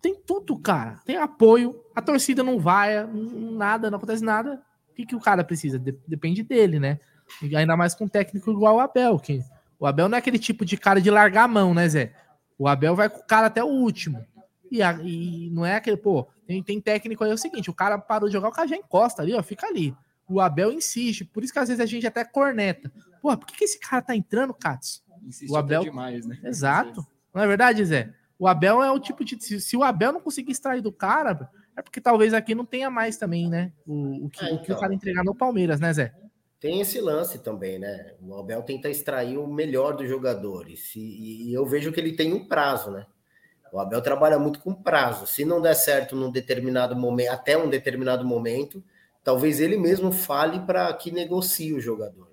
Tem 0.01 0.15
tudo, 0.15 0.57
cara. 0.59 0.99
Tem 1.05 1.17
apoio, 1.17 1.79
a 1.95 2.01
torcida 2.01 2.43
não 2.43 2.59
vai, 2.59 3.05
nada, 3.07 3.89
não 3.89 3.97
acontece 3.97 4.23
nada. 4.23 4.61
O 4.91 4.93
que, 4.93 5.05
que 5.05 5.15
o 5.15 5.19
cara 5.19 5.43
precisa? 5.43 5.79
De- 5.79 5.97
depende 6.07 6.43
dele, 6.43 6.79
né? 6.79 6.99
Ainda 7.55 7.75
mais 7.77 7.93
com 7.93 8.05
um 8.05 8.07
técnico 8.07 8.51
igual 8.51 8.75
o 8.75 8.79
Abel, 8.79 9.19
que 9.19 9.43
o 9.79 9.85
Abel 9.85 10.09
não 10.09 10.15
é 10.15 10.19
aquele 10.19 10.39
tipo 10.39 10.65
de 10.65 10.77
cara 10.77 10.99
de 11.01 11.09
largar 11.11 11.43
a 11.43 11.47
mão, 11.47 11.73
né, 11.73 11.87
Zé? 11.87 12.13
O 12.57 12.67
Abel 12.67 12.95
vai 12.95 13.09
com 13.09 13.19
o 13.19 13.23
cara 13.25 13.47
até 13.47 13.63
o 13.63 13.67
último. 13.67 14.25
E, 14.71 14.81
a- 14.81 14.99
e 15.01 15.49
não 15.51 15.65
é 15.65 15.75
aquele, 15.75 15.97
pô, 15.97 16.27
tem, 16.45 16.61
tem 16.63 16.81
técnico 16.81 17.23
aí, 17.23 17.31
é 17.31 17.33
o 17.33 17.37
seguinte, 17.37 17.69
o 17.69 17.73
cara 17.73 17.97
parou 17.97 18.27
de 18.27 18.33
jogar, 18.33 18.49
o 18.49 18.51
cara 18.51 18.67
já 18.67 18.75
encosta 18.75 19.21
ali, 19.21 19.33
ó, 19.33 19.41
fica 19.43 19.67
ali. 19.67 19.95
O 20.27 20.41
Abel 20.41 20.71
insiste, 20.73 21.23
por 21.23 21.43
isso 21.43 21.53
que 21.53 21.59
às 21.59 21.69
vezes 21.69 21.79
a 21.81 21.85
gente 21.85 22.05
até 22.05 22.25
corneta. 22.25 22.91
Pô, 23.21 23.35
por 23.37 23.45
que, 23.47 23.55
que 23.55 23.63
esse 23.63 23.79
cara 23.79 24.01
tá 24.01 24.15
entrando, 24.15 24.53
Katz? 24.53 25.01
Insiste 25.25 25.51
O 25.51 25.55
Abel. 25.55 25.83
demais, 25.83 26.25
né? 26.25 26.37
Exato. 26.43 27.05
Não 27.33 27.41
é 27.43 27.47
verdade, 27.47 27.83
Zé? 27.85 28.13
O 28.39 28.47
Abel 28.47 28.83
é 28.83 28.91
o 28.91 28.99
tipo 28.99 29.23
de. 29.23 29.41
Se, 29.41 29.59
se 29.61 29.77
o 29.77 29.83
Abel 29.83 30.11
não 30.11 30.19
conseguir 30.19 30.51
extrair 30.51 30.81
do 30.81 30.91
cara, 30.91 31.49
é 31.75 31.81
porque 31.81 32.01
talvez 32.01 32.33
aqui 32.33 32.53
não 32.53 32.65
tenha 32.65 32.89
mais 32.89 33.17
também, 33.17 33.49
né? 33.49 33.71
O, 33.85 34.25
o, 34.25 34.29
que, 34.29 34.43
É, 34.43 34.53
o 34.53 34.57
que 34.57 34.63
o 34.63 34.73
então. 34.73 34.79
cara 34.79 34.93
entregar 34.93 35.23
no 35.23 35.33
Palmeiras, 35.33 35.79
né, 35.79 35.91
Zé? 35.93 36.13
Tem 36.59 36.81
esse 36.81 36.99
lance 36.99 37.39
também, 37.39 37.77
né? 37.77 38.15
O 38.21 38.35
Abel 38.35 38.63
tenta 38.63 38.89
extrair 38.89 39.37
o 39.37 39.45
melhor 39.45 39.95
dos 39.95 40.09
jogadores. 40.09 40.95
E, 40.95 41.49
e 41.49 41.53
eu 41.53 41.65
vejo 41.65 41.91
que 41.91 41.99
ele 41.99 42.15
tem 42.15 42.33
um 42.33 42.47
prazo, 42.47 42.89
né? 42.89 43.05
O 43.71 43.79
Abel 43.79 44.01
trabalha 44.01 44.39
muito 44.39 44.59
com 44.59 44.73
prazo. 44.73 45.27
Se 45.27 45.45
não 45.45 45.61
der 45.61 45.75
certo 45.75 46.15
num 46.15 46.31
determinado 46.31 46.95
momento, 46.95 47.29
até 47.29 47.57
um 47.57 47.69
determinado 47.69 48.25
momento, 48.25 48.83
talvez 49.23 49.59
ele 49.59 49.77
mesmo 49.77 50.11
fale 50.11 50.59
para 50.61 50.91
que 50.93 51.11
negocie 51.11 51.73
o 51.73 51.79
jogador. 51.79 52.27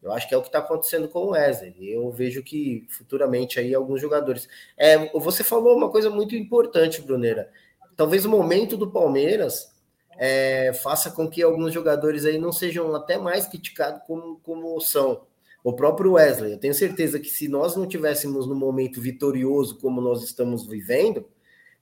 Eu 0.00 0.12
acho 0.12 0.28
que 0.28 0.34
é 0.34 0.38
o 0.38 0.42
que 0.42 0.48
está 0.48 0.58
acontecendo 0.58 1.08
com 1.08 1.20
o 1.20 1.30
Wesley. 1.30 1.74
Eu 1.90 2.10
vejo 2.12 2.42
que 2.42 2.86
futuramente 2.90 3.58
aí 3.58 3.74
alguns 3.74 4.00
jogadores. 4.00 4.46
É, 4.76 5.10
você 5.18 5.42
falou 5.42 5.76
uma 5.76 5.90
coisa 5.90 6.10
muito 6.10 6.36
importante, 6.36 7.00
Bruneira. 7.00 7.50
Talvez 7.96 8.26
o 8.26 8.28
momento 8.28 8.76
do 8.76 8.90
Palmeiras 8.90 9.73
é, 10.16 10.72
faça 10.82 11.10
com 11.10 11.28
que 11.28 11.42
alguns 11.42 11.72
jogadores 11.72 12.24
aí 12.24 12.38
não 12.38 12.52
sejam 12.52 12.94
até 12.94 13.18
mais 13.18 13.46
criticados 13.46 14.02
como, 14.06 14.40
como 14.42 14.80
são. 14.80 15.22
O 15.62 15.72
próprio 15.72 16.12
Wesley, 16.12 16.52
eu 16.52 16.58
tenho 16.58 16.74
certeza 16.74 17.18
que 17.18 17.30
se 17.30 17.48
nós 17.48 17.74
não 17.74 17.86
tivéssemos 17.86 18.46
no 18.46 18.54
momento 18.54 19.00
vitorioso 19.00 19.78
como 19.78 20.00
nós 20.00 20.22
estamos 20.22 20.66
vivendo, 20.66 21.26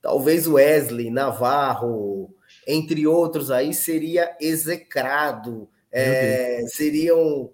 talvez 0.00 0.46
o 0.46 0.54
Wesley, 0.54 1.10
Navarro, 1.10 2.32
entre 2.66 3.06
outros 3.06 3.50
aí, 3.50 3.74
seria 3.74 4.36
execrado, 4.40 5.68
é, 5.90 6.64
seriam 6.68 7.50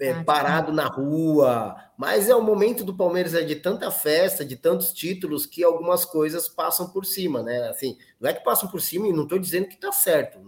é, 0.00 0.22
parado 0.22 0.72
na 0.72 0.86
rua. 0.86 1.76
Mas 1.96 2.28
é 2.28 2.34
o 2.34 2.42
momento 2.42 2.84
do 2.84 2.94
Palmeiras 2.94 3.34
é 3.34 3.42
de 3.42 3.56
tanta 3.56 3.90
festa, 3.90 4.44
de 4.44 4.56
tantos 4.56 4.92
títulos, 4.92 5.46
que 5.46 5.64
algumas 5.64 6.04
coisas 6.04 6.48
passam 6.48 6.88
por 6.88 7.04
cima, 7.04 7.42
né? 7.42 7.68
Assim, 7.68 7.96
não 8.20 8.28
é 8.28 8.32
que 8.32 8.44
passam 8.44 8.68
por 8.68 8.80
cima 8.80 9.08
e 9.08 9.12
não 9.12 9.24
estou 9.24 9.38
dizendo 9.38 9.68
que 9.68 9.76
tá 9.76 9.92
certo, 9.92 10.38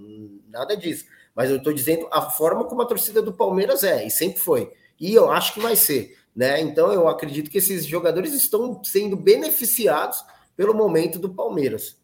nada 0.49 0.77
disso. 0.77 1.07
Mas 1.35 1.51
eu 1.51 1.57
estou 1.57 1.73
dizendo 1.73 2.09
a 2.11 2.23
forma 2.23 2.65
como 2.65 2.83
a 2.83 2.87
torcida 2.87 3.23
do 3.23 3.33
Palmeiras 3.33 3.85
é, 3.85 4.05
e 4.07 4.11
sempre 4.11 4.41
foi. 4.41 4.73
E 4.99 5.15
eu 5.15 5.31
acho 5.31 5.55
que 5.55 5.61
vai 5.61 5.77
ser, 5.77 6.17
né? 6.35 6.61
Então 6.61 6.93
eu 6.93 7.09
acredito 7.09 7.51
que 7.51 7.59
esses 7.59 7.87
jogadores 7.87 8.35
estão 8.35 8.83
sendo 8.83 9.17
beneficiados 9.17 10.25
pelo 10.57 10.75
momento 10.75 11.19
do 11.19 11.33
Palmeiras. 11.33 11.97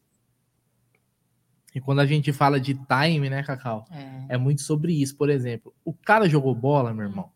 E 1.74 1.80
quando 1.80 1.98
a 1.98 2.06
gente 2.06 2.32
fala 2.32 2.60
de 2.60 2.74
time, 2.74 3.28
né, 3.28 3.42
Cacau? 3.42 3.84
É. 3.90 4.34
É 4.34 4.38
muito 4.38 4.62
sobre 4.62 4.92
isso. 4.92 5.16
Por 5.16 5.28
exemplo, 5.28 5.74
o 5.84 5.92
cara 5.92 6.28
jogou 6.28 6.54
bola, 6.54 6.94
meu 6.94 7.06
irmão. 7.06 7.33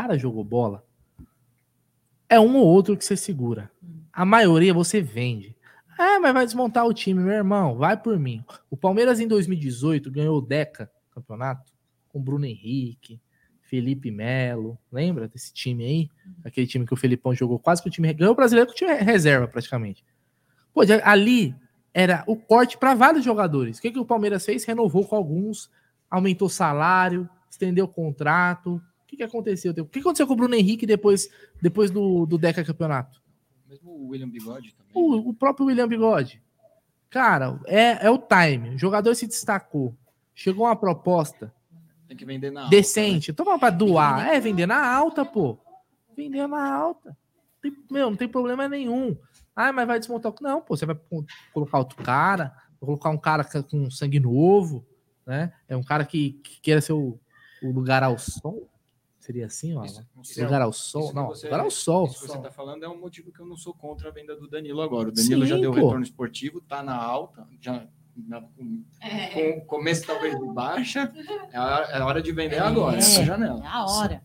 Cara 0.00 0.16
jogou 0.16 0.44
bola. 0.44 0.84
É 2.28 2.38
um 2.38 2.54
ou 2.56 2.64
outro 2.64 2.96
que 2.96 3.04
você 3.04 3.16
segura. 3.16 3.68
A 4.12 4.24
maioria 4.24 4.72
você 4.72 5.02
vende. 5.02 5.56
É, 5.98 6.20
mas 6.20 6.32
vai 6.32 6.44
desmontar 6.44 6.86
o 6.86 6.94
time, 6.94 7.20
meu 7.20 7.32
irmão. 7.32 7.76
Vai 7.76 8.00
por 8.00 8.16
mim. 8.16 8.44
O 8.70 8.76
Palmeiras 8.76 9.18
em 9.18 9.26
2018 9.26 10.08
ganhou 10.08 10.38
o 10.38 10.40
Deca 10.40 10.88
campeonato 11.10 11.72
com 12.10 12.22
Bruno 12.22 12.46
Henrique, 12.46 13.20
Felipe 13.60 14.08
Melo. 14.12 14.78
Lembra 14.92 15.26
desse 15.26 15.52
time 15.52 15.84
aí? 15.84 16.08
Aquele 16.44 16.68
time 16.68 16.86
que 16.86 16.94
o 16.94 16.96
Felipão 16.96 17.34
jogou 17.34 17.58
quase 17.58 17.82
que 17.82 17.88
o 17.88 17.90
time 17.90 18.14
ganhou 18.14 18.34
o 18.34 18.36
brasileiro 18.36 18.68
com 18.68 18.74
o 18.74 18.76
time 18.76 18.94
reserva 18.94 19.48
praticamente. 19.48 20.04
Pô, 20.72 20.82
ali 21.02 21.56
era 21.92 22.22
o 22.28 22.36
corte 22.36 22.78
para 22.78 22.94
vários 22.94 23.24
jogadores. 23.24 23.78
O 23.78 23.82
que, 23.82 23.90
que 23.90 23.98
o 23.98 24.06
Palmeiras 24.06 24.44
fez? 24.44 24.64
Renovou 24.64 25.04
com 25.04 25.16
alguns, 25.16 25.68
aumentou 26.08 26.48
salário, 26.48 27.28
estendeu 27.50 27.86
o 27.86 27.88
contrato. 27.88 28.80
O 29.08 29.10
que, 29.10 29.16
que 29.16 29.22
aconteceu? 29.22 29.72
O 29.72 29.86
que 29.86 30.00
aconteceu 30.00 30.26
com 30.26 30.34
o 30.34 30.36
Bruno 30.36 30.54
Henrique 30.54 30.84
depois, 30.84 31.30
depois 31.62 31.90
do, 31.90 32.26
do 32.26 32.36
Deca 32.36 32.62
Campeonato? 32.62 33.22
Mesmo 33.66 33.90
o 33.90 34.08
William 34.08 34.28
Bigode 34.28 34.74
também. 34.74 34.92
O, 34.94 35.30
o 35.30 35.34
próprio 35.34 35.64
William 35.66 35.88
Bigode. 35.88 36.42
Cara, 37.08 37.58
é, 37.66 38.06
é 38.06 38.10
o 38.10 38.18
time. 38.18 38.74
O 38.74 38.78
jogador 38.78 39.14
se 39.14 39.26
destacou. 39.26 39.94
Chegou 40.34 40.66
uma 40.66 40.76
proposta 40.76 41.50
Tem 42.06 42.14
que 42.18 42.24
vender 42.26 42.50
na 42.50 42.60
alta, 42.64 42.70
decente. 42.70 43.32
Toma 43.32 43.58
pra 43.58 43.70
doar. 43.70 44.28
É, 44.28 44.38
vender 44.38 44.66
na 44.66 44.86
alta, 44.86 45.24
pô. 45.24 45.58
Vender 46.14 46.46
na 46.46 46.70
alta. 46.70 47.16
Tem- 47.62 47.72
meu, 47.90 48.10
não 48.10 48.16
tem 48.16 48.28
problema 48.28 48.68
nenhum. 48.68 49.16
Ah, 49.56 49.72
mas 49.72 49.86
vai 49.86 49.98
desmontar. 49.98 50.30
o- 50.32 50.42
Não, 50.42 50.60
pô, 50.60 50.76
você 50.76 50.84
vai 50.84 50.94
co- 50.94 51.24
colocar 51.54 51.78
outro 51.78 51.96
cara, 52.04 52.54
colocar 52.78 53.08
um 53.08 53.16
cara 53.18 53.42
ca- 53.42 53.62
com 53.62 53.90
sangue 53.90 54.20
novo, 54.20 54.84
né? 55.26 55.50
É 55.66 55.74
um 55.74 55.82
cara 55.82 56.04
que, 56.04 56.32
que 56.44 56.60
queira 56.60 56.80
ser 56.82 56.92
o, 56.92 57.18
o 57.62 57.70
lugar 57.72 58.02
ao 58.02 58.18
sol. 58.18 58.68
Seria 59.28 59.44
assim, 59.44 59.76
ó. 59.76 59.84
Isso, 59.84 60.02
não 60.16 60.24
sei. 60.24 60.42
lugar 60.42 60.62
ao 60.62 60.72
sol. 60.72 61.12
Não, 61.12 61.26
você- 61.26 61.48
lugar 61.48 61.60
ao 61.60 61.70
sol. 61.70 62.06
Isso 62.06 62.22
que 62.22 62.28
você 62.28 62.36
está 62.38 62.50
falando 62.50 62.82
é 62.82 62.88
um 62.88 62.98
motivo 62.98 63.30
que 63.30 63.38
eu 63.38 63.44
não 63.44 63.58
sou 63.58 63.74
contra 63.74 64.08
a 64.08 64.10
venda 64.10 64.34
do 64.34 64.48
Danilo 64.48 64.80
agora. 64.80 65.10
O 65.10 65.12
Danilo 65.12 65.42
Sim, 65.42 65.48
já 65.48 65.56
deu 65.58 65.70
pô. 65.70 65.76
retorno 65.76 66.02
esportivo, 66.02 66.62
tá 66.62 66.82
na 66.82 66.96
alta, 66.96 67.46
já 67.60 67.86
na- 68.16 68.40
com, 68.40 68.82
com 69.34 69.60
começo 69.66 70.06
talvez 70.06 70.34
de 70.34 70.46
baixa. 70.46 71.12
É 71.52 71.58
a 71.58 71.62
hora, 71.62 71.84
é 71.90 71.98
a 71.98 72.06
hora 72.06 72.22
de 72.22 72.32
vender 72.32 72.58
agora, 72.58 72.96
essa 72.96 73.22
janela. 73.22 73.62
É 73.62 73.68
a 73.68 73.84
hora. 73.84 74.22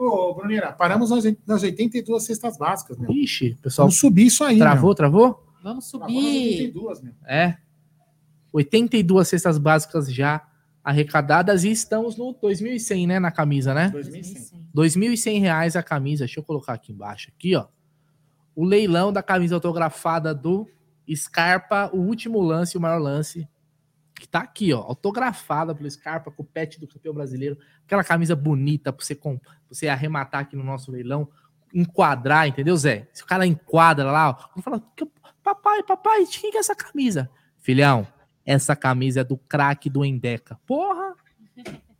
Ô, 0.00 0.34
Bruneira, 0.34 0.72
paramos 0.72 1.10
nas, 1.10 1.22
nas 1.46 1.62
82 1.62 2.24
cestas 2.24 2.58
básicas, 2.58 2.98
meu. 2.98 3.08
Ixi, 3.12 3.56
pessoal. 3.62 3.86
Vamos 3.86 4.00
subir 4.00 4.26
isso 4.26 4.42
aí, 4.42 4.58
Travou, 4.58 4.88
meu. 4.88 4.94
travou? 4.96 5.46
Vamos 5.62 5.88
Travou 5.88 6.08
nas 6.08 6.12
subir. 6.12 6.54
82, 6.72 7.02
meu. 7.02 7.14
É. 7.24 7.56
82 8.52 9.28
cestas 9.28 9.58
básicas 9.58 10.12
já 10.12 10.44
arrecadadas 10.82 11.64
e 11.64 11.70
estamos 11.70 12.16
no 12.16 12.34
2.100, 12.34 13.06
né, 13.06 13.18
na 13.18 13.30
camisa, 13.30 13.74
né? 13.74 13.90
2100. 13.90 14.68
2.100 14.74 15.40
reais 15.40 15.76
a 15.76 15.82
camisa. 15.82 16.24
Deixa 16.24 16.40
eu 16.40 16.44
colocar 16.44 16.72
aqui 16.74 16.92
embaixo, 16.92 17.30
aqui, 17.34 17.54
ó. 17.56 17.66
O 18.54 18.64
leilão 18.64 19.12
da 19.12 19.22
camisa 19.22 19.54
autografada 19.54 20.34
do 20.34 20.68
Scarpa, 21.14 21.90
o 21.92 21.98
último 21.98 22.40
lance, 22.40 22.76
o 22.76 22.80
maior 22.80 22.98
lance, 22.98 23.48
que 24.14 24.28
tá 24.28 24.40
aqui, 24.40 24.72
ó, 24.72 24.78
autografada 24.80 25.74
pelo 25.74 25.90
Scarpa 25.90 26.30
com 26.30 26.42
o 26.42 26.46
pet 26.46 26.78
do 26.78 26.86
campeão 26.86 27.14
brasileiro. 27.14 27.58
Aquela 27.86 28.04
camisa 28.04 28.36
bonita 28.36 28.92
pra 28.92 29.04
você, 29.04 29.14
comp- 29.14 29.42
pra 29.42 29.54
você 29.70 29.88
arrematar 29.88 30.42
aqui 30.42 30.56
no 30.56 30.62
nosso 30.64 30.90
leilão. 30.90 31.28
enquadrar, 31.72 32.48
entendeu, 32.48 32.76
Zé? 32.76 33.08
Se 33.12 33.22
o 33.22 33.26
cara 33.26 33.46
enquadra 33.46 34.10
lá, 34.10 34.30
ó, 34.30 34.60
fala, 34.60 34.82
papai, 35.42 35.82
papai, 35.84 36.24
de 36.26 36.38
quem 36.40 36.50
que 36.50 36.56
é 36.56 36.60
essa 36.60 36.74
camisa? 36.74 37.30
Filhão, 37.58 38.06
essa 38.50 38.74
camisa 38.74 39.20
é 39.20 39.24
do 39.24 39.36
craque 39.36 39.88
do 39.88 40.04
Endeca. 40.04 40.58
Porra! 40.66 41.14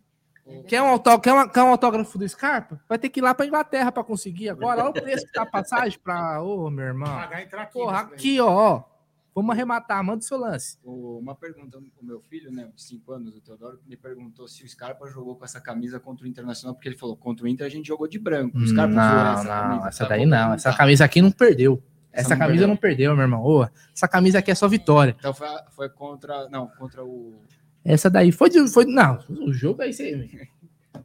Quer 0.66 0.82
um, 0.82 0.86
autógrafo, 0.86 1.22
quer, 1.22 1.32
uma, 1.32 1.48
quer 1.48 1.62
um 1.62 1.68
autógrafo 1.68 2.18
do 2.18 2.28
Scarpa? 2.28 2.80
Vai 2.88 2.98
ter 2.98 3.08
que 3.08 3.20
ir 3.20 3.22
lá 3.22 3.32
pra 3.32 3.46
Inglaterra 3.46 3.92
pra 3.92 4.02
conseguir 4.02 4.48
agora. 4.48 4.80
Olha 4.80 4.90
o 4.90 4.92
preço 4.92 5.24
que 5.24 5.32
tá 5.32 5.42
a 5.42 5.46
passagem 5.46 5.96
pra. 6.02 6.42
Ô, 6.42 6.66
oh, 6.66 6.70
meu 6.70 6.86
irmão. 6.86 7.06
Pagar 7.06 7.42
entrar 7.42 7.62
aqui. 7.62 7.72
Porra, 7.72 8.00
aqui, 8.00 8.40
ó. 8.40 8.82
Vamos 9.32 9.52
arrematar, 9.52 10.02
manda 10.02 10.18
o 10.18 10.22
seu 10.22 10.36
lance. 10.36 10.76
Uma 10.82 11.36
pergunta, 11.36 11.78
o 11.78 12.04
meu 12.04 12.20
filho, 12.22 12.50
né, 12.50 12.68
de 12.74 12.82
5 12.82 13.12
anos, 13.12 13.36
o 13.36 13.40
Teodoro, 13.40 13.78
me 13.86 13.96
perguntou 13.96 14.48
se 14.48 14.64
o 14.64 14.68
Scarpa 14.68 15.08
jogou 15.08 15.36
com 15.36 15.44
essa 15.44 15.60
camisa 15.60 16.00
contra 16.00 16.26
o 16.26 16.28
Internacional, 16.28 16.74
porque 16.74 16.88
ele 16.88 16.98
falou, 16.98 17.16
contra 17.16 17.44
o 17.46 17.48
Inter 17.48 17.64
a 17.64 17.70
gente 17.70 17.86
jogou 17.86 18.08
de 18.08 18.18
branco. 18.18 18.58
O 18.58 18.66
Scarpa 18.66 18.92
não, 18.92 19.32
essa 19.32 19.44
não, 19.44 19.68
camisa, 19.68 19.88
essa 19.88 20.04
tá 20.04 20.08
daí 20.08 20.26
não. 20.26 20.52
Essa 20.52 20.76
camisa 20.76 21.04
aqui 21.04 21.22
não 21.22 21.30
perdeu. 21.30 21.80
Essa, 22.12 22.26
essa 22.26 22.30
não 22.30 22.38
camisa 22.38 22.58
perdeu. 22.58 22.68
não 22.68 22.76
perdeu, 22.76 23.14
meu 23.14 23.22
irmão. 23.22 23.44
Ô, 23.44 23.68
essa 23.94 24.08
camisa 24.08 24.38
aqui 24.38 24.50
é 24.50 24.54
só 24.54 24.66
vitória. 24.68 25.16
Então 25.18 25.32
foi, 25.32 25.48
foi 25.70 25.88
contra, 25.88 26.48
não, 26.48 26.66
contra 26.66 27.04
o... 27.04 27.40
Essa 27.84 28.10
daí 28.10 28.30
foi, 28.32 28.50
de, 28.50 28.68
foi 28.68 28.84
não, 28.84 29.18
o 29.28 29.52
jogo 29.52 29.82
é 29.82 29.88
isso 29.88 30.02
aí. 30.02 30.48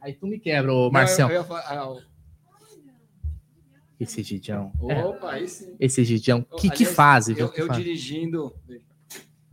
Aí 0.01 0.13
tu 0.13 0.27
me 0.27 0.39
quebra, 0.39 0.73
ô 0.73 0.91
Marcelo. 0.91 1.31
Ah, 1.49 1.95
esse 3.99 4.21
Gidião. 4.21 4.71
Opa, 4.79 5.37
é. 5.37 5.43
esse. 5.43 5.75
Esse 5.79 6.03
Gidião. 6.03 6.45
Que, 6.59 6.69
que 6.69 6.85
fase, 6.85 7.33
viu? 7.33 7.47
Eu, 7.55 7.67
eu 7.67 7.69
dirigindo. 7.69 8.53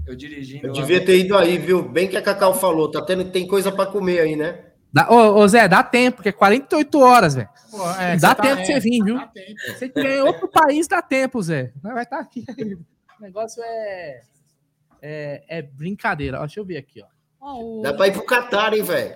Eu 0.07 0.17
dirigindo. 0.17 0.67
Eu 0.67 0.73
devia 0.73 1.05
ter 1.05 1.19
ido 1.19 1.37
aí, 1.39 1.59
viu? 1.59 1.89
Bem 1.89 2.09
que 2.09 2.17
a 2.17 2.23
Cacau 2.23 2.55
falou. 2.55 2.91
Tá 2.91 3.01
tendo, 3.03 3.25
tem 3.31 3.47
coisa 3.47 3.71
para 3.71 3.91
comer 3.91 4.21
aí, 4.21 4.37
né? 4.37 4.72
Dá, 4.93 5.11
ô, 5.11 5.39
ô, 5.39 5.49
Zé, 5.49 5.67
dá 5.67 5.83
tempo, 5.83 6.17
porque 6.17 6.29
é 6.29 6.33
48 6.33 7.01
horas, 7.01 7.35
velho. 7.35 7.49
É, 7.99 8.17
dá 8.19 8.35
tempo 8.35 8.59
tá, 8.59 8.65
você 8.67 8.79
vir, 8.79 9.03
viu? 9.03 9.19
Se 9.19 9.73
você 9.73 9.89
tiver 9.89 10.19
em 10.19 10.21
outro 10.21 10.47
país, 10.49 10.87
dá 10.87 11.01
tempo, 11.01 11.41
Zé. 11.41 11.73
Vai 11.83 12.03
estar 12.03 12.19
tá 12.19 12.23
aqui. 12.23 12.45
O 13.19 13.23
negócio 13.23 13.63
é, 13.65 14.23
é, 15.01 15.45
é 15.49 15.63
brincadeira. 15.63 16.39
Ó, 16.39 16.41
deixa 16.41 16.61
eu 16.61 16.65
ver 16.65 16.77
aqui, 16.77 17.03
ó. 17.03 17.81
Dá 17.83 17.95
pra 17.95 18.09
ir 18.09 18.13
pro 18.13 18.27
Catar, 18.27 18.75
hein, 18.75 18.83
velho? 18.83 19.15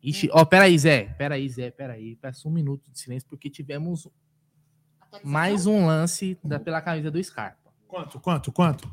Ixi, 0.00 0.30
ó, 0.32 0.44
peraí, 0.44 0.78
Zé. 0.78 1.12
Peraí, 1.18 1.48
Zé, 1.48 1.72
peraí. 1.72 2.14
Peço 2.14 2.48
um 2.48 2.52
minuto 2.52 2.88
de 2.92 3.00
silêncio, 3.00 3.28
porque 3.28 3.50
tivemos 3.50 4.06
mais 5.24 5.66
um 5.66 5.86
lance 5.86 6.38
da, 6.44 6.60
pela 6.60 6.80
camisa 6.80 7.10
do 7.10 7.22
Scarpa. 7.22 7.72
Quanto, 7.88 8.20
quanto, 8.20 8.52
quanto? 8.52 8.88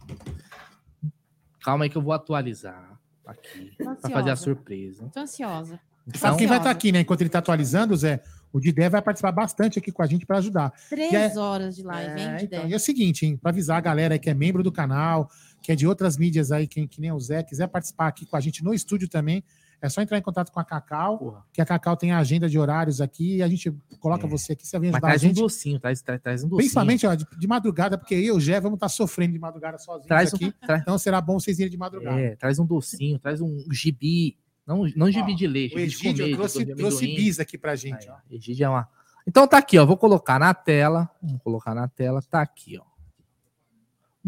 Calma 1.61 1.85
aí 1.85 1.89
que 1.89 1.97
eu 1.97 2.01
vou 2.01 2.13
atualizar 2.13 2.99
aqui 3.25 3.71
para 3.77 3.95
fazer 3.95 4.29
a 4.29 4.35
surpresa. 4.35 5.09
Tô 5.13 5.19
ansiosa. 5.19 5.79
Então, 6.07 6.37
quem 6.37 6.47
vai 6.47 6.57
estar 6.57 6.69
tá 6.69 6.75
aqui, 6.75 6.91
né? 6.91 6.99
Enquanto 6.99 7.21
ele 7.21 7.29
está 7.29 7.39
atualizando, 7.39 7.95
Zé, 7.95 8.21
o 8.53 8.59
Didé 8.59 8.89
vai 8.89 9.01
participar 9.01 9.31
bastante 9.31 9.79
aqui 9.79 9.91
com 9.91 10.03
a 10.03 10.05
gente 10.05 10.25
para 10.25 10.37
ajudar. 10.37 10.71
Três 10.89 11.13
é... 11.13 11.37
horas 11.37 11.75
de 11.75 11.83
live, 11.83 12.21
hein, 12.21 12.27
é, 12.27 12.35
Didé? 12.35 12.57
Então, 12.57 12.69
e 12.69 12.73
é 12.73 12.75
o 12.75 12.79
seguinte, 12.79 13.25
hein? 13.25 13.37
Para 13.37 13.49
avisar 13.49 13.77
a 13.77 13.81
galera 13.81 14.13
aí 14.15 14.19
que 14.19 14.29
é 14.29 14.33
membro 14.33 14.61
do 14.61 14.71
canal, 14.71 15.29
que 15.61 15.71
é 15.71 15.75
de 15.75 15.87
outras 15.87 16.15
mídias 16.17 16.51
aí, 16.51 16.67
quem 16.67 16.87
que 16.87 17.01
nem 17.01 17.11
o 17.11 17.19
Zé, 17.19 17.41
quiser 17.41 17.67
participar 17.67 18.07
aqui 18.07 18.25
com 18.25 18.37
a 18.37 18.39
gente 18.39 18.63
no 18.63 18.73
estúdio 18.73 19.09
também, 19.09 19.43
é 19.81 19.89
só 19.89 20.01
entrar 20.01 20.17
em 20.17 20.21
contato 20.21 20.51
com 20.51 20.59
a 20.59 20.63
Cacau, 20.63 21.17
Porra. 21.17 21.45
que 21.53 21.61
a 21.61 21.65
Cacau 21.65 21.95
tem 21.95 22.11
a 22.11 22.19
agenda 22.19 22.49
de 22.49 22.57
horários 22.57 23.01
aqui 23.01 23.37
e 23.37 23.43
a 23.43 23.47
gente 23.47 23.71
coloca 23.99 24.25
é. 24.25 24.29
você 24.29 24.53
aqui, 24.53 24.65
você 24.65 24.79
vem 24.79 24.89
ajudar 24.89 25.07
traz 25.07 25.21
a 25.21 25.27
gente. 25.27 25.39
um 25.39 25.43
docinho, 25.43 25.79
traz, 25.79 26.01
traz, 26.01 26.21
traz 26.21 26.43
um 26.43 26.47
docinho. 26.47 26.57
Principalmente 26.57 27.05
ó, 27.05 27.15
de, 27.15 27.25
de, 27.37 27.47
madrugada, 27.47 27.97
porque 27.97 28.15
eu 28.15 28.19
e 28.19 28.31
o 28.31 28.39
Gé 28.39 28.59
vamos 28.59 28.77
estar 28.77 28.89
sofrendo 28.89 29.33
de 29.33 29.39
madrugada 29.39 29.77
sozinhos 29.77 30.07
traz 30.07 30.33
aqui. 30.33 30.45
Um, 30.45 30.51
traz... 30.65 30.81
Então 30.81 30.97
será 30.97 31.21
bom 31.21 31.39
vocês 31.39 31.59
irem 31.59 31.71
de 31.71 31.77
madrugada. 31.77 32.19
É, 32.19 32.35
traz 32.35 32.59
um 32.59 32.65
docinho, 32.65 33.19
traz 33.19 33.41
um 33.41 33.63
gibi. 33.71 34.37
Não, 34.65 34.83
não 34.95 35.11
gibi 35.11 35.35
de 35.35 35.45
leite. 35.45 35.75
O 35.75 35.79
Egídio 35.79 36.25
comer, 36.25 36.35
trouxe, 36.35 36.65
trouxe 36.65 37.07
bis 37.07 37.39
aqui 37.39 37.57
pra 37.57 37.75
gente. 37.75 38.09
Aí, 38.09 38.15
ó. 38.15 38.35
Egídio 38.35 38.65
é 38.65 38.69
uma... 38.69 38.89
Então 39.27 39.47
tá 39.47 39.57
aqui, 39.57 39.77
ó. 39.77 39.85
Vou 39.85 39.97
colocar 39.97 40.39
na 40.39 40.53
tela. 40.53 41.09
Vamos 41.21 41.41
colocar 41.43 41.75
na 41.75 41.87
tela. 41.87 42.21
Tá 42.21 42.41
aqui, 42.41 42.79
ó. 42.79 42.95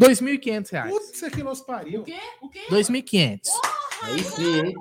R$ 0.00 0.14
2.500. 0.14 0.88
Putz, 0.88 1.20
que 1.32 1.42
nos 1.42 1.60
pariu. 1.60 2.02
O 2.02 2.04
quê? 2.04 2.16
O 2.40 2.48
quê? 2.48 2.66
2.500. 2.70 3.40
Aí 4.02 4.22
sim, 4.22 4.60
hein? 4.60 4.74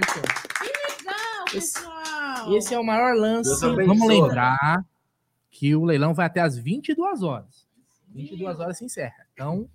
Que 0.00 1.02
legal, 1.02 1.44
pessoal! 1.50 2.56
Esse, 2.56 2.74
é 2.74 2.78
o 2.78 2.84
maior 2.84 3.14
lance. 3.14 3.60
Vamos 3.60 4.06
lembrar 4.06 4.84
que 5.50 5.74
o 5.74 5.84
leilão 5.84 6.14
vai 6.14 6.26
até 6.26 6.40
as 6.40 6.56
22 6.56 7.22
horas. 7.22 7.68
22 8.08 8.60
horas 8.60 8.78
se 8.78 8.84
encerra. 8.84 9.26
Então. 9.32 9.68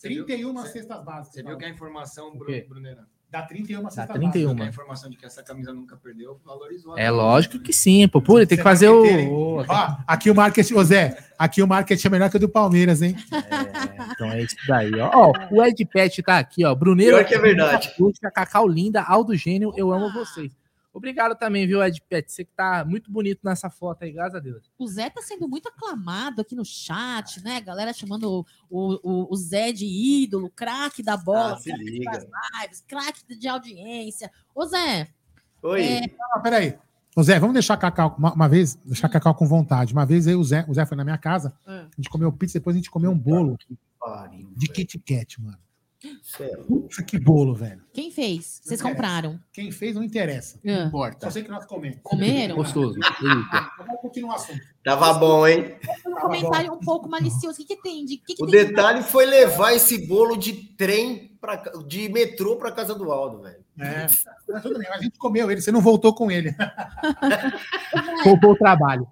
31 0.00 0.52
viu, 0.54 0.62
cestas 0.66 1.04
básicas. 1.04 1.34
Você 1.34 1.42
viu 1.42 1.58
que 1.58 1.64
a 1.64 1.68
informação, 1.68 2.36
Bruneira? 2.36 3.06
Dá 3.30 3.42
31 3.42 3.82
Dá 3.94 4.06
31. 4.08 4.62
A 4.62 4.66
informação 4.66 5.08
de 5.08 5.16
que 5.16 5.24
essa 5.24 5.40
camisa 5.40 5.72
nunca 5.72 5.96
perdeu 5.96 6.40
valorizou. 6.44 6.98
É 6.98 7.10
lógico 7.10 7.60
que 7.60 7.72
sim, 7.72 8.08
pô. 8.08 8.20
Pura, 8.20 8.44
tem 8.44 8.58
que 8.58 8.64
fazer 8.64 8.88
o. 8.88 9.64
Ó, 9.68 9.96
aqui 10.04 10.28
o 10.30 10.34
marketing, 10.34 10.74
ô 10.74 10.82
Zé, 10.82 11.16
aqui 11.38 11.62
o 11.62 11.66
marketing 11.66 12.06
é 12.08 12.10
melhor 12.10 12.28
que 12.28 12.36
o 12.36 12.40
do 12.40 12.48
Palmeiras, 12.48 13.02
hein? 13.02 13.14
É, 13.32 14.12
então 14.12 14.32
é 14.32 14.42
isso 14.42 14.56
daí, 14.66 14.92
ó. 14.98 15.10
ó 15.14 15.32
o 15.52 15.62
Ed 15.64 15.84
Pet 15.84 16.22
tá 16.22 16.38
aqui, 16.38 16.64
ó. 16.64 16.74
Bruneiro. 16.74 17.16
Pior 17.18 17.28
que 17.28 17.34
é 17.34 17.38
verdade. 17.38 17.94
Cacau 18.34 18.66
Linda, 18.66 19.02
Aldo 19.02 19.36
Gênio, 19.36 19.72
eu 19.76 19.92
amo 19.92 20.12
vocês. 20.12 20.59
Obrigado 20.92 21.36
também, 21.36 21.66
viu, 21.66 21.82
Ed 21.82 22.02
Pet? 22.08 22.30
Você 22.30 22.44
que 22.44 22.52
tá 22.52 22.84
muito 22.84 23.10
bonito 23.12 23.40
nessa 23.44 23.70
foto 23.70 24.02
aí, 24.02 24.10
graças 24.10 24.34
a 24.34 24.40
Deus. 24.40 24.70
O 24.76 24.86
Zé 24.88 25.08
tá 25.08 25.22
sendo 25.22 25.48
muito 25.48 25.68
aclamado 25.68 26.40
aqui 26.40 26.56
no 26.56 26.64
chat, 26.64 27.42
né? 27.44 27.60
Galera 27.60 27.92
chamando 27.92 28.44
o, 28.68 28.94
o, 29.02 29.32
o 29.32 29.36
Zé 29.36 29.72
de 29.72 29.86
ídolo, 29.86 30.50
craque 30.50 31.02
da 31.02 31.16
bola, 31.16 31.52
ah, 31.52 31.62
craque 31.62 32.04
das 32.04 32.24
lives, 32.24 32.84
craque 32.86 33.36
de 33.36 33.48
audiência. 33.48 34.30
Ô, 34.52 34.66
Zé. 34.66 35.08
Oi. 35.62 35.82
É... 35.82 36.00
Ah, 36.32 36.40
peraí. 36.40 36.76
Ô, 37.16 37.22
Zé, 37.22 37.38
vamos 37.38 37.54
deixar 37.54 37.74
a 37.74 37.76
Cacau 37.76 38.16
uma, 38.18 38.32
uma, 38.32 38.48
vez, 38.48 38.74
deixar 38.84 39.06
a 39.06 39.10
Cacau 39.10 39.34
com 39.34 39.46
vontade. 39.46 39.92
Uma 39.92 40.04
vez 40.04 40.26
aí 40.26 40.34
o 40.34 40.42
Zé, 40.42 40.64
o 40.68 40.74
Zé 40.74 40.84
foi 40.86 40.96
na 40.96 41.04
minha 41.04 41.18
casa, 41.18 41.52
é. 41.66 41.72
a 41.72 41.88
gente 41.96 42.08
comeu 42.08 42.32
pizza, 42.32 42.58
depois 42.58 42.74
a 42.74 42.78
gente 42.78 42.90
comeu 42.90 43.10
um 43.10 43.18
bolo 43.18 43.56
de 44.56 44.68
Kit 44.68 44.98
Kat, 44.98 45.40
mano. 45.40 45.58
Puxa, 46.66 47.02
que 47.02 47.18
bolo, 47.18 47.54
velho. 47.54 47.82
Quem 47.92 48.10
fez? 48.10 48.60
Vocês 48.62 48.80
compraram? 48.80 49.38
Quem 49.52 49.70
fez 49.70 49.94
não 49.94 50.02
interessa. 50.02 50.58
Não 50.64 50.74
ah. 50.74 50.84
importa. 50.84 51.26
Só 51.26 51.30
sei 51.30 51.42
que 51.42 51.50
nós 51.50 51.66
comemos. 51.66 51.98
Comeram? 52.02 52.56
Gostoso. 52.56 52.98
Vamos 53.78 54.00
continuar 54.00 54.32
o 54.32 54.36
assunto. 54.36 54.60
Tava 54.82 55.12
bom, 55.14 55.46
hein? 55.46 55.76
Um 56.06 56.14
comentário 56.14 56.72
um 56.72 56.80
pouco 56.80 57.06
malicioso. 57.08 57.60
O 57.60 57.66
que, 57.66 57.76
que 57.76 57.82
tem? 57.82 58.06
De, 58.06 58.16
que 58.16 58.34
que 58.34 58.42
o 58.42 58.46
tem 58.46 58.66
detalhe 58.66 59.02
foi 59.02 59.26
levar 59.26 59.74
esse 59.74 60.06
bolo 60.06 60.36
de 60.36 60.54
trem, 60.54 61.36
pra, 61.38 61.56
de 61.86 62.08
metrô 62.08 62.56
para 62.56 62.72
casa 62.72 62.94
do 62.94 63.12
Aldo, 63.12 63.42
velho. 63.42 63.62
É, 63.78 64.06
tudo 64.60 64.78
bem. 64.78 64.88
A 64.88 65.00
gente 65.00 65.18
comeu 65.18 65.50
ele, 65.50 65.60
você 65.60 65.70
não 65.70 65.80
voltou 65.82 66.14
com 66.14 66.30
ele. 66.30 66.54
Poupou 68.24 68.52
o 68.52 68.56
trabalho. 68.56 69.06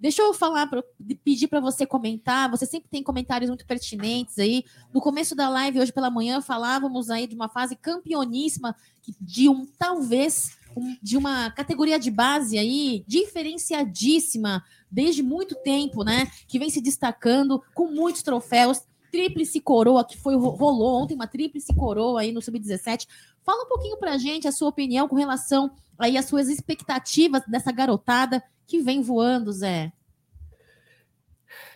Deixa 0.00 0.22
eu 0.22 0.32
falar, 0.32 0.66
pra, 0.68 0.82
pedir 1.24 1.48
para 1.48 1.60
você 1.60 1.84
comentar. 1.84 2.50
Você 2.50 2.66
sempre 2.66 2.88
tem 2.88 3.02
comentários 3.02 3.50
muito 3.50 3.66
pertinentes 3.66 4.38
aí. 4.38 4.64
No 4.94 5.00
começo 5.00 5.34
da 5.34 5.48
live, 5.48 5.80
hoje 5.80 5.92
pela 5.92 6.10
manhã, 6.10 6.40
falávamos 6.40 7.10
aí 7.10 7.26
de 7.26 7.34
uma 7.34 7.48
fase 7.48 7.74
campeoníssima, 7.74 8.76
de 9.20 9.48
um 9.48 9.66
talvez 9.78 10.56
um, 10.76 10.96
de 11.02 11.16
uma 11.16 11.50
categoria 11.50 11.98
de 11.98 12.10
base 12.10 12.58
aí 12.58 13.04
diferenciadíssima 13.06 14.62
desde 14.90 15.22
muito 15.22 15.54
tempo, 15.56 16.04
né? 16.04 16.30
Que 16.46 16.58
vem 16.58 16.70
se 16.70 16.80
destacando 16.80 17.62
com 17.74 17.88
muitos 17.88 18.22
troféus. 18.22 18.82
Tríplice 19.10 19.60
coroa, 19.60 20.04
que 20.04 20.16
foi 20.16 20.34
rolou 20.36 21.02
ontem, 21.02 21.14
uma 21.14 21.26
tríplice 21.26 21.74
coroa 21.74 22.20
aí 22.20 22.32
no 22.32 22.42
Sub-17. 22.42 23.06
Fala 23.42 23.64
um 23.64 23.68
pouquinho 23.68 23.96
pra 23.96 24.18
gente 24.18 24.46
a 24.46 24.52
sua 24.52 24.68
opinião 24.68 25.08
com 25.08 25.16
relação 25.16 25.70
aí 25.98 26.16
às 26.16 26.26
suas 26.26 26.48
expectativas 26.48 27.42
dessa 27.46 27.72
garotada 27.72 28.42
que 28.66 28.80
vem 28.80 29.02
voando, 29.02 29.52
Zé? 29.52 29.92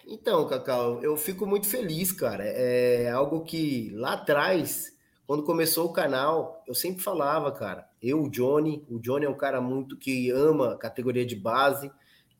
Então, 0.06 0.46
Cacau, 0.46 1.02
eu 1.02 1.16
fico 1.16 1.46
muito 1.46 1.66
feliz, 1.66 2.12
cara. 2.12 2.44
É 2.44 3.10
algo 3.10 3.42
que 3.42 3.90
lá 3.94 4.12
atrás, 4.12 4.92
quando 5.26 5.42
começou 5.42 5.86
o 5.86 5.92
canal, 5.92 6.62
eu 6.66 6.74
sempre 6.74 7.02
falava, 7.02 7.50
cara. 7.50 7.88
Eu, 8.02 8.22
o 8.22 8.28
Johnny, 8.28 8.84
o 8.88 8.98
Johnny 8.98 9.24
é 9.24 9.30
um 9.30 9.36
cara 9.36 9.60
muito 9.60 9.96
que 9.96 10.30
ama 10.30 10.76
categoria 10.76 11.24
de 11.24 11.36
base, 11.36 11.90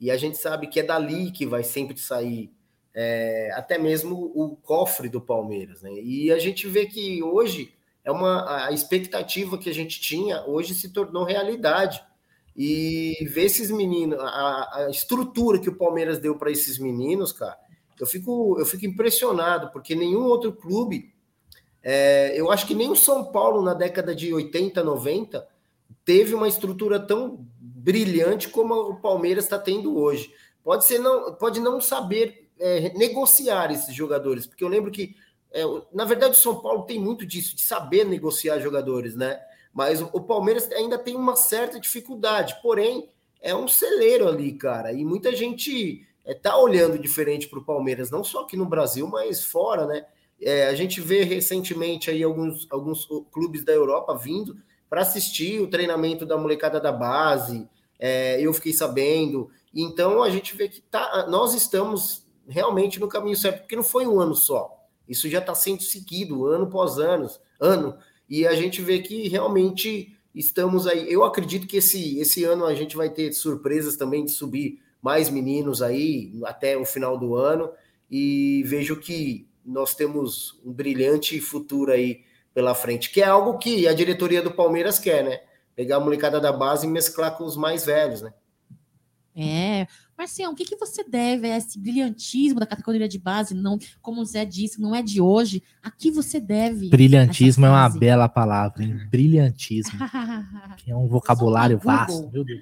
e 0.01 0.10
a 0.10 0.17
gente 0.17 0.37
sabe 0.37 0.67
que 0.67 0.81
é 0.81 0.83
dali 0.83 1.31
que 1.31 1.47
vai 1.47 1.62
sempre 1.62 1.97
sair 1.97 2.53
é, 2.94 3.51
até 3.55 3.78
mesmo 3.78 4.33
o 4.35 4.57
cofre 4.57 5.08
do 5.08 5.21
Palmeiras, 5.21 5.83
né? 5.83 5.92
E 5.92 6.31
a 6.31 6.39
gente 6.39 6.67
vê 6.69 6.87
que 6.87 7.23
hoje 7.23 7.75
é 8.05 8.10
uma 8.10 8.67
a 8.67 8.73
expectativa 8.73 9.58
que 9.58 9.71
a 9.71 9.75
gente 9.75 10.01
tinha 10.01 10.44
hoje 10.47 10.75
se 10.75 10.91
tornou 10.91 11.25
realidade 11.25 12.03
e 12.57 13.17
ver 13.31 13.44
esses 13.44 13.71
meninos, 13.71 14.19
a, 14.21 14.71
a 14.75 14.91
estrutura 14.91 15.58
que 15.58 15.71
o 15.71 15.76
Palmeiras 15.76 16.19
deu 16.19 16.37
para 16.37 16.51
esses 16.51 16.78
meninos, 16.78 17.33
cara, 17.33 17.57
eu 17.99 18.07
fico, 18.07 18.57
eu 18.58 18.67
fico 18.67 18.85
impressionado, 18.85 19.71
porque 19.73 19.94
nenhum 19.94 20.25
outro 20.25 20.53
clube, 20.53 21.15
é, 21.83 22.39
eu 22.39 22.51
acho 22.51 22.67
que 22.67 22.75
nem 22.75 22.91
o 22.91 22.97
São 22.97 23.25
Paulo 23.25 23.62
na 23.62 23.75
década 23.75 24.15
de 24.15 24.35
80, 24.35 24.83
90, 24.83 25.49
teve 26.05 26.35
uma 26.35 26.49
estrutura 26.49 27.01
tão 27.01 27.47
brilhante 27.58 28.49
como 28.49 28.75
o 28.75 29.01
Palmeiras 29.01 29.44
está 29.44 29.58
tendo 29.58 29.97
hoje. 29.97 30.33
Pode 30.62 30.85
ser 30.85 30.99
não, 30.99 31.35
pode 31.35 31.60
não 31.60 31.81
saber 31.81 32.42
é, 32.62 32.97
negociar 32.97 33.73
esses 33.73 33.93
jogadores, 33.93 34.47
porque 34.47 34.62
eu 34.62 34.69
lembro 34.69 34.93
que, 34.93 35.17
é, 35.53 35.62
na 35.93 36.05
verdade, 36.05 36.39
o 36.39 36.41
São 36.41 36.61
Paulo 36.61 36.85
tem 36.85 36.99
muito 36.99 37.27
disso, 37.27 37.57
de 37.57 37.62
saber 37.62 38.05
negociar 38.05 38.61
jogadores, 38.61 39.17
né? 39.17 39.41
Mas 39.75 40.01
o 40.01 40.21
Palmeiras 40.21 40.71
ainda 40.71 40.97
tem 40.97 41.17
uma 41.17 41.35
certa 41.35 41.81
dificuldade, 41.81 42.57
porém, 42.62 43.09
é 43.41 43.55
um 43.55 43.67
celeiro 43.67 44.28
ali, 44.28 44.53
cara. 44.53 44.93
E 44.93 45.05
muita 45.05 45.35
gente 45.35 46.07
é, 46.25 46.35
tá 46.35 46.57
olhando 46.57 46.99
diferente 46.99 47.49
para 47.49 47.59
o 47.59 47.65
Palmeiras, 47.65 48.11
não 48.11 48.23
só 48.23 48.43
aqui 48.43 48.57
no 48.57 48.67
Brasil, 48.67 49.09
mas 49.09 49.45
fora, 49.45 49.87
né? 49.87 50.07
É, 50.41 50.69
a 50.69 50.75
gente 50.75 51.01
vê 51.01 51.25
recentemente 51.25 52.11
aí 52.11 52.23
alguns, 52.23 52.67
alguns 52.71 53.09
clubes 53.33 53.65
da 53.65 53.73
Europa 53.73 54.17
vindo 54.17 54.57
para 54.89 55.03
assistir 55.03 55.61
o 55.61 55.69
treinamento 55.69 56.25
da 56.27 56.37
molecada 56.37 56.81
da 56.81 56.93
base. 56.93 57.69
É, 57.99 58.41
eu 58.41 58.53
fiquei 58.53 58.73
sabendo. 58.73 59.51
Então 59.75 60.23
a 60.23 60.31
gente 60.31 60.55
vê 60.55 60.69
que 60.69 60.81
tá, 60.81 61.27
nós 61.28 61.55
estamos 61.55 62.27
realmente 62.49 63.01
no 63.01 63.08
caminho 63.08 63.37
certo, 63.37 63.60
porque 63.60 63.76
não 63.76 63.83
foi 63.83 64.07
um 64.07 64.21
ano 64.21 64.35
só. 64.35 64.83
Isso 65.08 65.28
já 65.28 65.39
está 65.39 65.55
sendo 65.55 65.83
seguido 65.83 66.47
ano 66.47 66.65
após 66.65 66.99
ano, 66.99 67.28
ano. 67.60 67.97
E 68.28 68.47
a 68.47 68.55
gente 68.55 68.81
vê 68.81 69.01
que 69.01 69.28
realmente 69.28 70.17
estamos 70.35 70.87
aí. 70.87 71.12
Eu 71.12 71.25
acredito 71.25 71.67
que 71.67 71.76
esse, 71.76 72.19
esse 72.19 72.44
ano 72.44 72.65
a 72.65 72.75
gente 72.75 72.97
vai 72.97 73.10
ter 73.10 73.33
surpresas 73.33 73.97
também 73.97 74.25
de 74.25 74.31
subir 74.31 74.81
mais 75.03 75.28
meninos 75.28 75.83
aí 75.83 76.33
até 76.44 76.76
o 76.76 76.85
final 76.85 77.19
do 77.19 77.35
ano. 77.35 77.71
E 78.10 78.62
vejo 78.67 78.97
que 78.97 79.49
nós 79.65 79.94
temos 79.94 80.60
um 80.65 80.73
brilhante 80.73 81.41
futuro 81.41 81.92
aí 81.92 82.25
pela 82.55 82.75
frente, 82.75 83.10
que 83.10 83.23
é 83.23 83.26
algo 83.26 83.58
que 83.58 83.89
a 83.89 83.94
diretoria 83.94 84.42
do 84.42 84.51
Palmeiras 84.51 84.99
quer, 84.99 85.25
né? 85.25 85.41
Pegar 85.75 85.97
a 85.97 86.01
molecada 86.01 86.39
da 86.39 86.53
base 86.53 86.87
e 86.87 86.91
mesclar 86.91 87.37
com 87.37 87.44
os 87.44 87.57
mais 87.57 87.87
velhos, 87.87 88.21
né? 88.21 88.33
É, 89.35 89.87
Marcião, 90.17 90.53
o 90.53 90.55
que, 90.55 90.65
que 90.65 90.77
você 90.77 91.03
deve 91.03 91.51
a 91.51 91.57
esse 91.57 91.79
brilhantismo 91.79 92.61
da 92.61 92.67
categoria 92.67 93.09
de 93.09 93.19
base? 93.19 93.55
Não, 93.55 93.79
como 94.01 94.21
o 94.21 94.25
Zé 94.25 94.45
disse, 94.45 94.81
não 94.81 94.95
é 94.95 95.03
de 95.03 95.21
hoje. 95.21 95.63
A 95.83 95.91
que 95.91 96.11
você 96.11 96.39
deve? 96.39 96.91
Brilhantismo 96.91 97.65
é 97.65 97.71
uma 97.71 97.89
bela 97.89 98.29
palavra, 98.29 98.85
hein? 98.85 99.07
Brilhantismo. 99.11 99.99
que 100.77 100.91
é 100.91 100.97
um 100.97 101.09
vocabulário 101.09 101.79
vasto, 101.79 102.31
meu 102.31 102.45
Deus. 102.45 102.61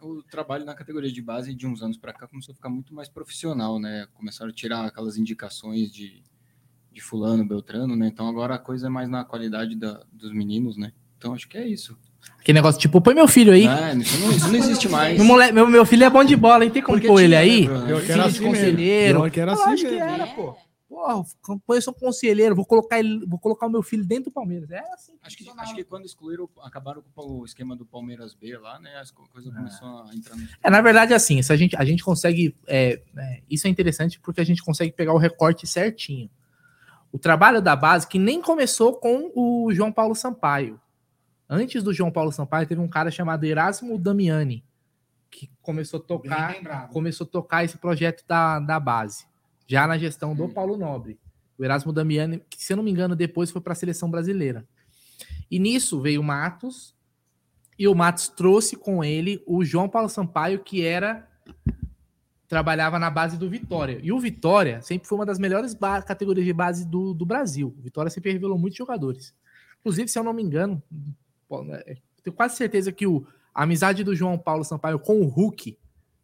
o 0.00 0.22
trabalho 0.30 0.64
na 0.64 0.74
categoria 0.74 1.12
de 1.12 1.20
base 1.20 1.54
de 1.54 1.66
uns 1.66 1.82
anos 1.82 1.98
para 1.98 2.12
cá 2.12 2.26
começou 2.26 2.52
a 2.52 2.56
ficar 2.56 2.70
muito 2.70 2.94
mais 2.94 3.08
profissional, 3.08 3.78
né? 3.78 4.06
Começaram 4.14 4.50
a 4.50 4.54
tirar 4.54 4.86
aquelas 4.86 5.18
indicações 5.18 5.92
de, 5.92 6.22
de 6.90 7.00
fulano, 7.02 7.46
beltrano, 7.46 7.94
né? 7.94 8.08
Então 8.08 8.26
agora 8.26 8.54
a 8.54 8.58
coisa 8.58 8.86
é 8.86 8.90
mais 8.90 9.08
na 9.08 9.22
qualidade 9.22 9.76
da, 9.76 10.02
dos 10.10 10.32
meninos, 10.32 10.78
né? 10.78 10.94
Então 11.18 11.34
acho 11.34 11.46
que 11.46 11.58
é 11.58 11.68
isso. 11.68 11.96
Aquele 12.38 12.58
negócio, 12.58 12.78
tipo, 12.78 13.00
põe 13.00 13.14
meu 13.14 13.26
filho 13.26 13.52
aí. 13.52 13.66
É, 13.66 13.94
isso, 13.94 14.18
não, 14.18 14.30
isso 14.30 14.48
não 14.48 14.54
existe 14.54 14.88
mais. 14.88 15.16
Meu, 15.16 15.24
moleque, 15.24 15.52
meu, 15.54 15.66
meu 15.66 15.86
filho 15.86 16.04
é 16.04 16.10
bom 16.10 16.22
de 16.22 16.36
bola, 16.36 16.64
hein? 16.64 16.70
Tem 16.70 16.82
como 16.82 17.00
pôr 17.00 17.22
ele 17.22 17.34
aí? 17.34 17.64
Eu 17.64 18.04
quero 18.04 18.22
assim 18.22 18.44
conselheiro. 18.44 19.26
Eu 19.26 19.30
quero 19.30 19.50
assim 19.50 19.72
acho 19.72 19.86
que 19.86 19.94
era, 19.96 20.26
pô. 20.26 20.54
Porra, 20.94 21.24
põe 21.66 21.78
um 21.78 21.92
conselheiro, 21.92 22.54
vou 22.54 22.64
colocar, 22.64 23.00
ele, 23.00 23.26
vou 23.26 23.38
colocar 23.38 23.66
o 23.66 23.70
meu 23.70 23.82
filho 23.82 24.04
dentro 24.04 24.26
do 24.26 24.30
Palmeiras. 24.30 24.70
É 24.70 24.78
assim. 24.92 25.12
Acho 25.22 25.36
que, 25.36 25.50
acho 25.56 25.74
que 25.74 25.82
quando 25.82 26.04
excluíram, 26.04 26.48
acabaram 26.62 27.02
com 27.14 27.40
o 27.40 27.44
esquema 27.44 27.74
do 27.74 27.84
Palmeiras 27.84 28.32
B 28.32 28.56
lá, 28.58 28.78
né? 28.78 28.96
As 28.98 29.10
coisas 29.10 29.52
é. 29.52 29.56
começaram 29.56 30.08
a 30.08 30.14
entrar 30.14 30.36
no. 30.36 30.46
É, 30.62 30.70
na 30.70 30.80
verdade, 30.80 31.12
assim, 31.12 31.42
se 31.42 31.52
a 31.52 31.56
gente, 31.56 31.74
a 31.76 31.84
gente 31.84 32.04
consegue. 32.04 32.54
É, 32.68 33.00
é, 33.16 33.42
isso 33.50 33.66
é 33.66 33.70
interessante 33.70 34.20
porque 34.20 34.40
a 34.40 34.44
gente 34.44 34.62
consegue 34.62 34.92
pegar 34.92 35.12
o 35.12 35.18
recorte 35.18 35.66
certinho. 35.66 36.30
O 37.10 37.18
trabalho 37.18 37.60
da 37.60 37.74
base, 37.74 38.06
que 38.06 38.18
nem 38.18 38.40
começou 38.40 38.94
com 38.94 39.32
o 39.34 39.72
João 39.72 39.90
Paulo 39.90 40.14
Sampaio. 40.14 40.80
Antes 41.54 41.84
do 41.84 41.94
João 41.94 42.10
Paulo 42.10 42.32
Sampaio, 42.32 42.66
teve 42.66 42.80
um 42.80 42.88
cara 42.88 43.12
chamado 43.12 43.44
Erasmo 43.44 43.96
Damiani, 43.96 44.64
que 45.30 45.48
começou 45.62 46.00
a 46.00 46.02
tocar, 46.02 46.88
começou 46.88 47.24
a 47.24 47.30
tocar 47.30 47.64
esse 47.64 47.78
projeto 47.78 48.24
da, 48.26 48.58
da 48.58 48.80
base, 48.80 49.24
já 49.64 49.86
na 49.86 49.96
gestão 49.96 50.34
do 50.34 50.48
Paulo 50.48 50.76
Nobre. 50.76 51.16
O 51.56 51.64
Erasmo 51.64 51.92
Damiani, 51.92 52.42
que 52.50 52.60
se 52.60 52.72
eu 52.72 52.76
não 52.76 52.82
me 52.82 52.90
engano, 52.90 53.14
depois 53.14 53.52
foi 53.52 53.60
para 53.60 53.72
a 53.72 53.76
seleção 53.76 54.10
brasileira. 54.10 54.66
E 55.48 55.60
nisso 55.60 56.00
veio 56.00 56.20
o 56.20 56.24
Matos, 56.24 56.92
e 57.78 57.86
o 57.86 57.94
Matos 57.94 58.26
trouxe 58.26 58.74
com 58.74 59.04
ele 59.04 59.40
o 59.46 59.64
João 59.64 59.88
Paulo 59.88 60.08
Sampaio, 60.08 60.58
que 60.58 60.84
era 60.84 61.28
trabalhava 62.48 62.98
na 62.98 63.10
base 63.10 63.38
do 63.38 63.48
Vitória. 63.48 64.00
E 64.02 64.10
o 64.10 64.18
Vitória 64.18 64.82
sempre 64.82 65.06
foi 65.06 65.18
uma 65.18 65.26
das 65.26 65.38
melhores 65.38 65.76
categorias 66.04 66.44
de 66.44 66.52
base 66.52 66.84
do, 66.84 67.14
do 67.14 67.24
Brasil. 67.24 67.72
O 67.78 67.82
Vitória 67.82 68.10
sempre 68.10 68.32
revelou 68.32 68.58
muitos 68.58 68.76
jogadores. 68.76 69.32
Inclusive, 69.78 70.08
se 70.08 70.18
eu 70.18 70.24
não 70.24 70.32
me 70.32 70.42
engano, 70.42 70.82
tenho 72.22 72.34
quase 72.34 72.56
certeza 72.56 72.90
que 72.90 73.06
o, 73.06 73.26
a 73.54 73.62
amizade 73.62 74.02
do 74.02 74.14
João 74.14 74.38
Paulo 74.38 74.64
Sampaio 74.64 74.98
com 74.98 75.20
o 75.20 75.26
Hulk, 75.26 75.78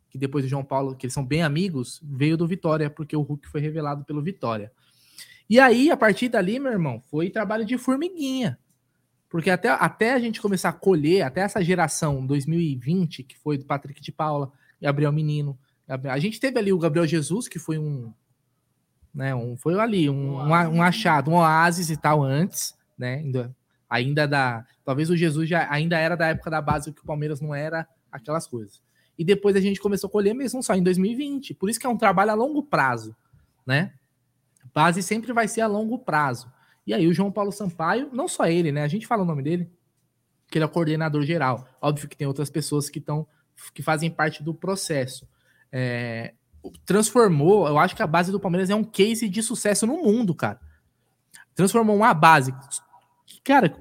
que 0.08 0.19
depois 0.19 0.44
do 0.44 0.49
João 0.49 0.65
Paulo, 0.65 0.97
que 0.97 1.06
eles 1.06 1.15
são 1.15 1.24
bem 1.24 1.42
amigos, 1.42 2.01
veio 2.03 2.36
do 2.36 2.47
Vitória, 2.47 2.90
porque 2.90 3.17
o 3.17 3.22
Hulk 3.22 3.49
foi 3.49 3.60
revelado 3.60 4.04
pelo 4.04 4.22
Vitória. 4.22 4.72
E 5.49 5.58
aí, 5.58 5.90
a 5.90 5.97
partir 5.97 6.28
dali, 6.28 6.58
meu 6.58 6.72
irmão, 6.72 7.01
foi 7.10 7.31
trabalho 7.31 7.65
de 7.65 7.76
formiguinha. 7.76 8.58
Porque 9.28 9.51
até, 9.51 9.69
até 9.69 10.12
a 10.12 10.19
gente 10.19 10.40
começar 10.40 10.70
a 10.70 10.72
colher, 10.72 11.22
até 11.22 11.40
essa 11.40 11.62
geração 11.62 12.26
2020, 12.26 13.22
que 13.22 13.38
foi 13.38 13.56
do 13.56 13.65
Patrick 13.65 14.01
de 14.01 14.10
Paula, 14.10 14.51
Gabriel 14.81 15.12
Menino. 15.12 15.56
A 15.86 16.19
gente 16.19 16.40
teve 16.40 16.58
ali 16.58 16.72
o 16.72 16.78
Gabriel 16.78 17.06
Jesus, 17.06 17.47
que 17.47 17.58
foi 17.58 17.78
um. 17.78 18.12
Né, 19.12 19.35
um 19.35 19.56
foi 19.56 19.78
ali, 19.78 20.08
um, 20.08 20.36
um, 20.36 20.49
um 20.49 20.83
achado, 20.83 21.33
um 21.33 21.35
oásis 21.35 21.90
e 21.90 21.97
tal 21.97 22.22
antes, 22.22 22.76
né? 22.97 23.20
Ainda, 23.90 24.26
da. 24.26 24.65
Talvez 24.85 25.10
o 25.10 25.17
Jesus 25.17 25.49
já 25.49 25.69
ainda 25.71 25.99
era 25.99 26.17
da 26.17 26.28
época 26.28 26.49
da 26.49 26.62
base 26.62 26.92
que 26.92 27.03
o 27.03 27.05
Palmeiras 27.05 27.40
não 27.40 27.53
era 27.53 27.87
aquelas 28.10 28.47
coisas. 28.47 28.81
E 29.19 29.24
depois 29.24 29.56
a 29.56 29.60
gente 29.60 29.81
começou 29.81 30.08
a 30.08 30.10
colher 30.10 30.35
mesmo 30.35 30.62
só 30.62 30.74
em 30.74 30.83
2020. 30.83 31.55
Por 31.55 31.69
isso 31.69 31.78
que 31.78 31.87
é 31.87 31.90
um 31.90 31.99
trabalho 31.99 32.31
a 32.31 32.35
longo 32.35 32.62
prazo, 32.62 33.15
né? 33.67 33.92
Base 34.73 35.03
sempre 35.03 35.33
vai 35.33 35.49
ser 35.49 35.62
a 35.62 35.67
longo 35.67 35.99
prazo. 35.99 36.51
E 36.87 36.94
aí 36.94 37.06
o 37.06 37.12
João 37.12 37.31
Paulo 37.31 37.53
Sampaio, 37.53 38.08
não 38.12 38.28
só 38.28 38.47
ele, 38.47 38.73
né? 38.73 38.83
A 38.83 38.89
gente 38.89 39.06
fala 39.06 39.23
o 39.23 39.26
nome 39.26 39.42
dele, 39.42 39.71
que 40.49 40.56
ele 40.56 40.65
é 40.65 40.69
coordenador 40.69 41.23
geral. 41.23 41.69
Óbvio 41.81 42.08
que 42.08 42.17
tem 42.17 42.26
outras 42.26 42.49
pessoas 42.49 42.89
que 42.89 42.99
estão 42.99 43.26
que 43.74 43.83
fazem 43.83 44.10
parte 44.10 44.42
do 44.42 44.55
processo. 44.55 45.28
É, 45.71 46.33
transformou, 46.85 47.69
eu 47.69 47.78
acho 47.78 47.94
que 47.94 48.03
a 48.03 48.06
base 48.06 48.33
do 48.33 48.40
Palmeiras 48.40 48.71
é 48.71 48.74
um 48.74 48.85
case 48.85 49.28
de 49.28 49.42
sucesso 49.42 49.87
no 49.87 49.99
mundo, 49.99 50.35
cara. 50.35 50.58
Transformou 51.55 51.94
uma 51.94 52.15
base 52.15 52.55
Cara, 53.45 53.75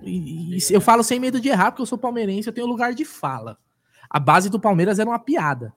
eu 0.70 0.82
falo 0.82 1.04
sem 1.04 1.20
medo 1.20 1.40
de 1.40 1.50
errar, 1.50 1.72
porque 1.72 1.82
eu 1.82 1.86
sou 1.86 1.98
palmeirense, 1.98 2.48
eu 2.48 2.54
tenho 2.54 2.68
lugar 2.68 2.94
de 2.94 3.06
fala. 3.06 3.58
A 4.10 4.20
base 4.20 4.50
do 4.50 4.60
Palmeiras 4.60 5.00
era 5.00 5.10
uma 5.10 5.20
piada. 5.20 5.74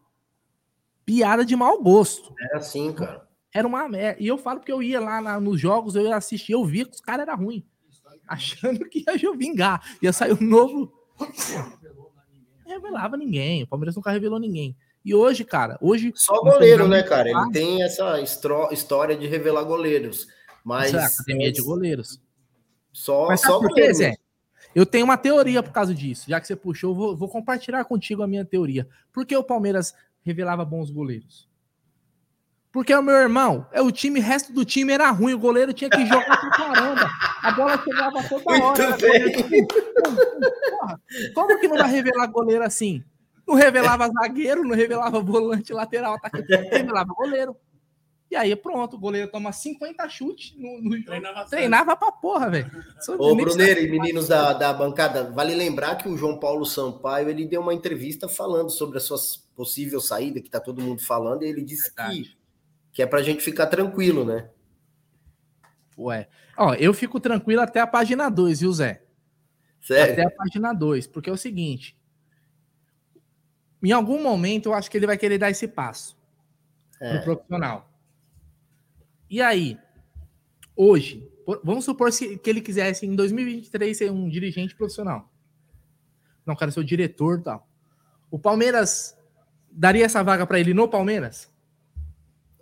Piada 1.04 1.44
de 1.44 1.54
mau 1.56 1.82
gosto. 1.82 2.32
Era 2.40 2.58
assim, 2.58 2.92
cara. 2.92 3.28
Era 3.52 3.66
uma 3.66 3.86
merda. 3.88 4.22
E 4.22 4.26
eu 4.26 4.38
falo 4.38 4.60
porque 4.60 4.72
eu 4.72 4.82
ia 4.82 4.98
lá 4.98 5.20
na, 5.20 5.38
nos 5.38 5.60
jogos, 5.60 5.94
eu 5.94 6.02
ia 6.02 6.16
assistir, 6.16 6.52
eu 6.52 6.64
via 6.64 6.86
que 6.86 6.92
os 6.94 7.00
caras 7.00 7.28
eram 7.28 7.44
ruins. 7.44 7.64
Achando 8.26 8.88
que 8.88 9.04
ia 9.06 9.36
vingar. 9.36 9.82
Ia 10.00 10.12
sair 10.12 10.32
um 10.32 10.42
novo. 10.42 10.90
Revelava 12.64 13.16
ninguém. 13.16 13.64
O 13.64 13.66
Palmeiras 13.66 13.94
nunca 13.94 14.10
revelou 14.10 14.38
ninguém. 14.38 14.74
E 15.04 15.14
hoje, 15.14 15.44
cara, 15.44 15.76
hoje. 15.82 16.12
Só 16.14 16.40
goleiro, 16.40 16.88
né, 16.88 17.02
cara? 17.02 17.28
Ele 17.28 17.50
tem 17.52 17.82
essa 17.82 18.20
história 18.20 19.16
de 19.16 19.26
revelar 19.26 19.64
goleiros. 19.64 20.28
Mas. 20.64 20.94
Essa 20.94 21.20
academia 21.22 21.52
de 21.52 21.60
goleiros. 21.60 22.20
Só, 22.92 23.28
Mas 23.28 23.40
só 23.40 23.58
por 23.58 23.72
quê, 23.74 23.92
Zé? 23.92 24.16
Eu 24.74 24.86
tenho 24.86 25.04
uma 25.04 25.16
teoria 25.16 25.62
por 25.62 25.72
causa 25.72 25.94
disso. 25.94 26.28
Já 26.28 26.40
que 26.40 26.46
você 26.46 26.56
puxou, 26.56 26.94
vou, 26.94 27.16
vou 27.16 27.28
compartilhar 27.28 27.84
contigo 27.84 28.22
a 28.22 28.26
minha 28.26 28.44
teoria. 28.44 28.88
Por 29.12 29.26
que 29.26 29.36
o 29.36 29.42
Palmeiras 29.42 29.94
revelava 30.22 30.64
bons 30.64 30.90
goleiros? 30.90 31.48
Porque 32.72 32.94
o 32.94 33.02
meu 33.02 33.14
irmão, 33.16 33.66
é 33.70 33.82
o 33.82 33.92
time, 33.92 34.18
o 34.18 34.22
resto 34.22 34.50
do 34.50 34.64
time 34.64 34.94
era 34.94 35.10
ruim, 35.10 35.34
o 35.34 35.38
goleiro 35.38 35.74
tinha 35.74 35.90
que 35.90 36.06
jogar 36.06 36.24
pra 36.24 36.50
caramba. 36.50 37.10
A 37.42 37.50
bola 37.52 37.82
chegava 37.84 38.22
toda 38.26 38.64
hora. 38.64 38.88
Muito 38.88 39.48
bem. 39.48 39.66
Porra, 39.66 41.00
como 41.34 41.60
que 41.60 41.68
não 41.68 41.76
vai 41.76 41.90
revelar 41.90 42.26
goleiro 42.28 42.64
assim? 42.64 43.04
Não 43.46 43.56
revelava 43.56 44.08
zagueiro, 44.08 44.64
não 44.64 44.74
revelava 44.74 45.20
volante 45.20 45.70
lateral, 45.74 46.14
atacante, 46.14 46.50
revelava 46.50 47.12
goleiro. 47.12 47.54
E 48.32 48.36
aí, 48.36 48.56
pronto, 48.56 48.96
o 48.96 48.98
goleiro 48.98 49.30
toma 49.30 49.52
50 49.52 50.08
chutes 50.08 50.54
no, 50.56 50.80
no 50.80 51.04
treinava, 51.04 51.44
treinava 51.44 51.94
pra 51.94 52.10
porra, 52.10 52.48
velho. 52.48 52.70
Ô, 53.18 53.36
Bruneiro 53.36 53.80
e 53.80 53.90
meninos 53.90 54.26
da, 54.26 54.54
da 54.54 54.72
bancada, 54.72 55.30
vale 55.30 55.54
lembrar 55.54 55.96
que 55.96 56.08
o 56.08 56.16
João 56.16 56.40
Paulo 56.40 56.64
Sampaio 56.64 57.28
ele 57.28 57.44
deu 57.44 57.60
uma 57.60 57.74
entrevista 57.74 58.30
falando 58.30 58.70
sobre 58.70 58.96
a 58.96 59.02
sua 59.02 59.18
possível 59.54 60.00
saída, 60.00 60.40
que 60.40 60.48
tá 60.48 60.58
todo 60.58 60.80
mundo 60.80 61.02
falando, 61.02 61.42
e 61.42 61.46
ele 61.46 61.60
disse 61.60 61.94
que, 61.94 62.34
que 62.90 63.02
é 63.02 63.06
pra 63.06 63.20
gente 63.20 63.42
ficar 63.42 63.66
tranquilo, 63.66 64.24
né? 64.24 64.48
Ué. 65.98 66.26
Ó, 66.56 66.72
eu 66.72 66.94
fico 66.94 67.20
tranquilo 67.20 67.60
até 67.60 67.80
a 67.80 67.86
página 67.86 68.30
2, 68.30 68.60
viu, 68.60 68.72
Zé? 68.72 69.02
Sério? 69.78 70.14
Até 70.14 70.26
a 70.26 70.30
página 70.30 70.72
2, 70.72 71.06
porque 71.06 71.28
é 71.28 71.32
o 71.34 71.36
seguinte. 71.36 72.00
Em 73.82 73.92
algum 73.92 74.22
momento 74.22 74.70
eu 74.70 74.74
acho 74.74 74.90
que 74.90 74.96
ele 74.96 75.06
vai 75.06 75.18
querer 75.18 75.36
dar 75.36 75.50
esse 75.50 75.68
passo 75.68 76.16
é. 76.98 77.18
pro 77.18 77.36
profissional. 77.36 77.91
E 79.32 79.40
aí, 79.40 79.78
hoje, 80.76 81.26
vamos 81.64 81.86
supor 81.86 82.10
que 82.12 82.50
ele 82.50 82.60
quisesse 82.60 83.06
em 83.06 83.16
2023 83.16 83.96
ser 83.96 84.12
um 84.12 84.28
dirigente 84.28 84.76
profissional. 84.76 85.32
Não, 86.44 86.54
quero 86.54 86.70
ser 86.70 86.80
o 86.80 86.84
diretor 86.84 87.38
e 87.38 87.42
tal. 87.42 87.66
O 88.30 88.38
Palmeiras 88.38 89.16
daria 89.70 90.04
essa 90.04 90.22
vaga 90.22 90.46
para 90.46 90.60
ele 90.60 90.74
no 90.74 90.86
Palmeiras? 90.86 91.50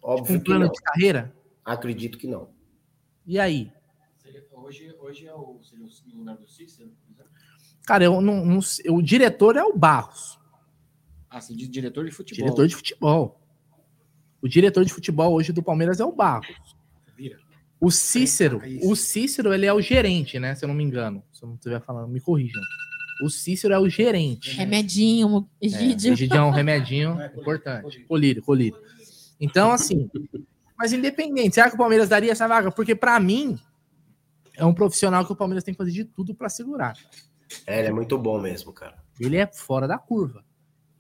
Óbvio 0.01 0.27
tipo, 0.27 0.39
um 0.39 0.45
plano 0.45 0.73
de 0.73 0.81
carreira? 0.81 1.35
Acredito 1.65 2.17
que 2.17 2.29
não. 2.29 2.51
E 3.27 3.37
aí? 3.41 3.73
Hoje, 4.53 4.95
hoje 5.01 5.27
é 5.27 5.35
o, 5.35 5.59
seria 5.65 6.15
o 6.15 6.19
lugar 6.19 6.37
do 6.37 6.47
Cícero? 6.47 6.93
Cara, 7.85 8.05
eu 8.05 8.21
não, 8.21 8.47
não, 8.47 8.61
o 8.91 9.03
diretor 9.03 9.57
é 9.57 9.65
o 9.65 9.77
Barros. 9.77 10.39
Ah, 11.29 11.41
sim, 11.41 11.57
de 11.57 11.67
diretor 11.67 12.05
de 12.05 12.13
futebol. 12.13 12.45
Diretor 12.45 12.69
de 12.69 12.77
futebol. 12.77 13.40
O 14.43 14.49
diretor 14.49 14.85
de 14.85 14.93
futebol 14.93 15.33
hoje 15.35 15.53
do 15.53 15.63
Palmeiras 15.63 16.01
é 16.01 16.05
o 16.05 16.13
Barros. 16.13 16.57
O 17.81 17.91
Cícero, 17.91 18.61
o 18.83 18.95
Cícero, 18.95 19.55
ele 19.55 19.65
é 19.65 19.73
o 19.73 19.81
gerente, 19.81 20.39
né? 20.39 20.55
Se 20.55 20.65
eu 20.65 20.69
não 20.69 20.75
me 20.75 20.85
engano. 20.85 21.23
Se 21.33 21.43
eu 21.43 21.49
não 21.49 21.55
estiver 21.55 21.81
falando, 21.81 22.11
me 22.11 22.21
corrijam. 22.21 22.61
O 23.23 23.31
Cícero 23.31 23.73
é 23.73 23.79
o 23.79 23.89
gerente. 23.89 24.55
Remedinho. 24.55 25.49
É, 25.63 25.67
Egídio 25.67 26.37
é 26.37 26.43
um 26.43 26.51
remedinho 26.53 27.19
importante. 27.35 28.01
Colírio, 28.01 28.43
colírio. 28.43 28.79
Então, 29.41 29.73
assim, 29.73 30.11
mas 30.77 30.93
independente, 30.93 31.55
será 31.55 31.69
que 31.69 31.75
o 31.75 31.79
Palmeiras 31.79 32.09
daria 32.09 32.33
essa 32.33 32.47
vaga? 32.47 32.71
Porque, 32.71 32.95
para 32.95 33.19
mim, 33.19 33.59
é 34.57 34.65
um 34.65 34.75
profissional 34.75 35.25
que 35.25 35.33
o 35.33 35.37
Palmeiras 35.37 35.65
tem 35.65 35.73
que 35.73 35.79
fazer 35.79 35.93
de 35.93 36.05
tudo 36.05 36.35
para 36.35 36.51
segurar. 36.51 36.95
É, 37.67 37.79
ele 37.79 37.89
é 37.89 37.93
muito 37.93 38.17
bom 38.19 38.39
mesmo, 38.41 38.73
cara. 38.73 38.97
Ele 39.19 39.37
é 39.37 39.47
fora 39.47 39.89
da 39.89 39.99
curva. 39.99 40.45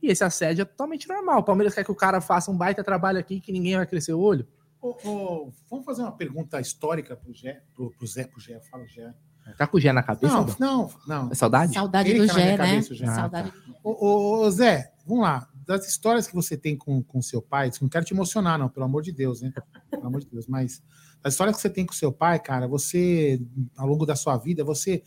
E 0.03 0.09
esse 0.09 0.25
assédio 0.25 0.63
é 0.63 0.65
totalmente 0.65 1.09
normal. 1.09 1.41
O 1.41 1.45
Palmeiras 1.45 1.75
quer 1.75 1.85
que 1.85 1.93
o 1.93 1.95
cara 1.95 2.21
faça 2.21 2.51
um 2.51 2.57
baita 2.57 2.83
trabalho 2.83 3.19
aqui 3.19 3.41
que 3.41 3.53
ninguém 3.53 3.77
vai 3.77 3.87
crescer 3.87 4.13
o 4.13 4.21
olho. 4.21 4.47
Ô, 4.81 4.97
ô, 5.05 5.53
vamos 5.69 5.85
fazer 5.85 6.03
uma 6.03 6.13
pergunta 6.13 6.59
histórica 6.61 7.15
pro, 7.15 7.35
Gé, 7.35 7.63
pro, 7.75 7.91
pro 7.91 8.07
Zé, 8.07 8.25
pro 8.25 8.41
Gé, 8.41 8.61
fala 8.71 8.87
Gé. 8.87 9.13
Tá 9.59 9.67
com 9.67 9.77
o 9.77 9.81
Gé 9.81 9.93
na 9.93 10.03
cabeça? 10.03 10.35
Não, 10.35 10.47
não, 10.59 10.91
não. 11.07 11.31
É 11.31 11.35
saudade? 11.35 11.75
Saudade 11.75 12.11
Ele 12.11 12.21
do 12.21 12.27
tá 12.27 12.35
Gé, 12.35 12.45
né? 12.45 12.57
cabeça, 12.57 12.95
Gé. 12.95 13.07
Saudade. 13.07 13.53
Ô, 13.83 13.91
ô, 13.91 14.41
ô, 14.41 14.51
Zé, 14.51 14.93
vamos 15.07 15.23
lá. 15.23 15.47
Das 15.67 15.87
histórias 15.87 16.27
que 16.27 16.35
você 16.35 16.57
tem 16.57 16.77
com, 16.77 17.03
com 17.03 17.21
seu 17.21 17.43
pai, 17.43 17.71
não 17.81 17.89
quero 17.89 18.05
te 18.05 18.15
emocionar, 18.15 18.59
não, 18.59 18.69
pelo 18.69 18.87
amor 18.87 19.03
de 19.03 19.13
Deus, 19.13 19.43
né? 19.43 19.53
Pelo 19.91 20.07
amor 20.07 20.21
de 20.21 20.27
Deus, 20.29 20.47
mas 20.47 20.83
as 21.23 21.35
histórias 21.35 21.57
que 21.57 21.63
você 21.63 21.71
tem 21.71 21.85
com 21.85 21.93
seu 21.93 22.11
pai, 22.11 22.39
cara, 22.41 22.67
você, 22.67 23.41
ao 23.77 23.87
longo 23.87 24.07
da 24.07 24.17
sua 24.17 24.37
vida, 24.37 24.65
você 24.65 25.03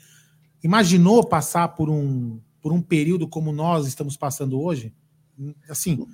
imaginou 0.63 1.27
passar 1.27 1.69
por 1.69 1.89
um, 1.89 2.39
por 2.63 2.71
um 2.71 2.81
período 2.81 3.27
como 3.27 3.51
nós 3.51 3.85
estamos 3.85 4.15
passando 4.15 4.59
hoje? 4.59 4.93
Assim, 5.69 6.07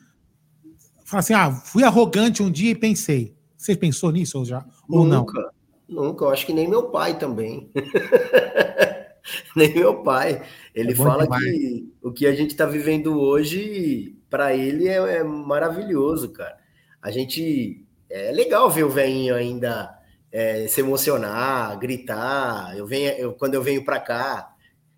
fala 1.06 1.20
assim, 1.20 1.34
ah, 1.36 1.52
fui 1.52 1.84
arrogante 1.84 2.42
um 2.42 2.50
dia 2.50 2.72
e 2.72 2.76
pensei. 2.76 3.36
Você 3.56 3.76
pensou 3.76 4.12
nisso 4.12 4.40
ou 4.40 4.46
já? 4.46 4.66
Ou 4.90 5.06
não? 5.06 5.20
Nunca, 5.20 5.54
nunca. 5.88 6.26
Eu 6.26 6.30
acho 6.32 6.48
que 6.48 6.54
nem 6.54 6.68
meu 6.68 6.90
pai 6.90 7.20
também. 7.20 7.70
nem 9.56 9.76
meu 9.76 10.02
pai. 10.02 10.42
Ele 10.74 10.94
É 10.94 10.96
fala 10.96 11.24
demais. 11.24 11.44
que 11.44 11.94
o 12.02 12.12
que 12.12 12.26
a 12.26 12.34
gente 12.34 12.52
está 12.52 12.66
vivendo 12.66 13.20
hoje, 13.20 14.18
para 14.28 14.56
ele, 14.56 14.88
é, 14.88 14.96
é 14.96 15.24
maravilhoso, 15.24 16.30
cara. 16.30 16.58
A 17.00 17.12
gente. 17.12 17.86
É 18.10 18.32
legal 18.32 18.72
ver 18.72 18.84
o 18.86 18.90
velhinho 18.90 19.36
ainda 19.36 19.96
é, 20.32 20.68
se 20.68 20.82
emocionar, 20.82 21.78
gritar. 21.78 22.76
Eu 22.76 22.88
venho, 22.88 23.12
eu, 23.12 23.34
quando 23.34 23.54
eu 23.54 23.62
venho 23.62 23.86
para 23.86 24.00
cá, 24.00 24.56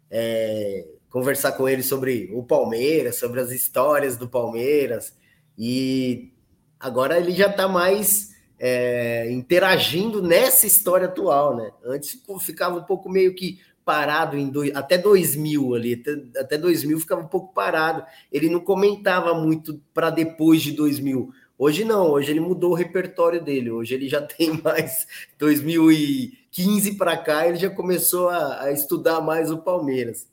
é, 0.09 0.87
conversar 1.11 1.51
com 1.51 1.69
ele 1.69 1.83
sobre 1.83 2.31
o 2.33 2.41
Palmeiras, 2.41 3.17
sobre 3.17 3.41
as 3.41 3.51
histórias 3.51 4.17
do 4.17 4.27
Palmeiras. 4.27 5.13
E 5.57 6.33
agora 6.79 7.19
ele 7.19 7.33
já 7.33 7.47
está 7.47 7.67
mais 7.67 8.31
é, 8.57 9.29
interagindo 9.29 10.23
nessa 10.23 10.65
história 10.65 11.07
atual, 11.07 11.55
né? 11.55 11.71
Antes 11.85 12.17
ficava 12.39 12.79
um 12.79 12.83
pouco 12.83 13.09
meio 13.09 13.35
que 13.35 13.59
parado 13.83 14.37
em 14.37 14.49
dois, 14.49 14.73
até 14.73 14.97
2000 14.97 15.75
ali, 15.75 15.93
até, 15.95 16.39
até 16.39 16.57
2000 16.57 16.99
ficava 16.99 17.21
um 17.21 17.27
pouco 17.27 17.53
parado. 17.53 18.05
Ele 18.31 18.49
não 18.49 18.61
comentava 18.61 19.33
muito 19.33 19.81
para 19.93 20.09
depois 20.09 20.61
de 20.61 20.71
2000. 20.71 21.29
Hoje 21.57 21.83
não, 21.83 22.09
hoje 22.09 22.31
ele 22.31 22.39
mudou 22.39 22.71
o 22.71 22.75
repertório 22.75 23.43
dele. 23.43 23.69
Hoje 23.69 23.93
ele 23.95 24.07
já 24.07 24.21
tem 24.23 24.61
mais 24.63 25.05
2015 25.37 26.93
para 26.93 27.17
cá, 27.17 27.45
ele 27.47 27.57
já 27.57 27.69
começou 27.69 28.29
a, 28.29 28.63
a 28.63 28.71
estudar 28.71 29.19
mais 29.19 29.51
o 29.51 29.57
Palmeiras. 29.57 30.30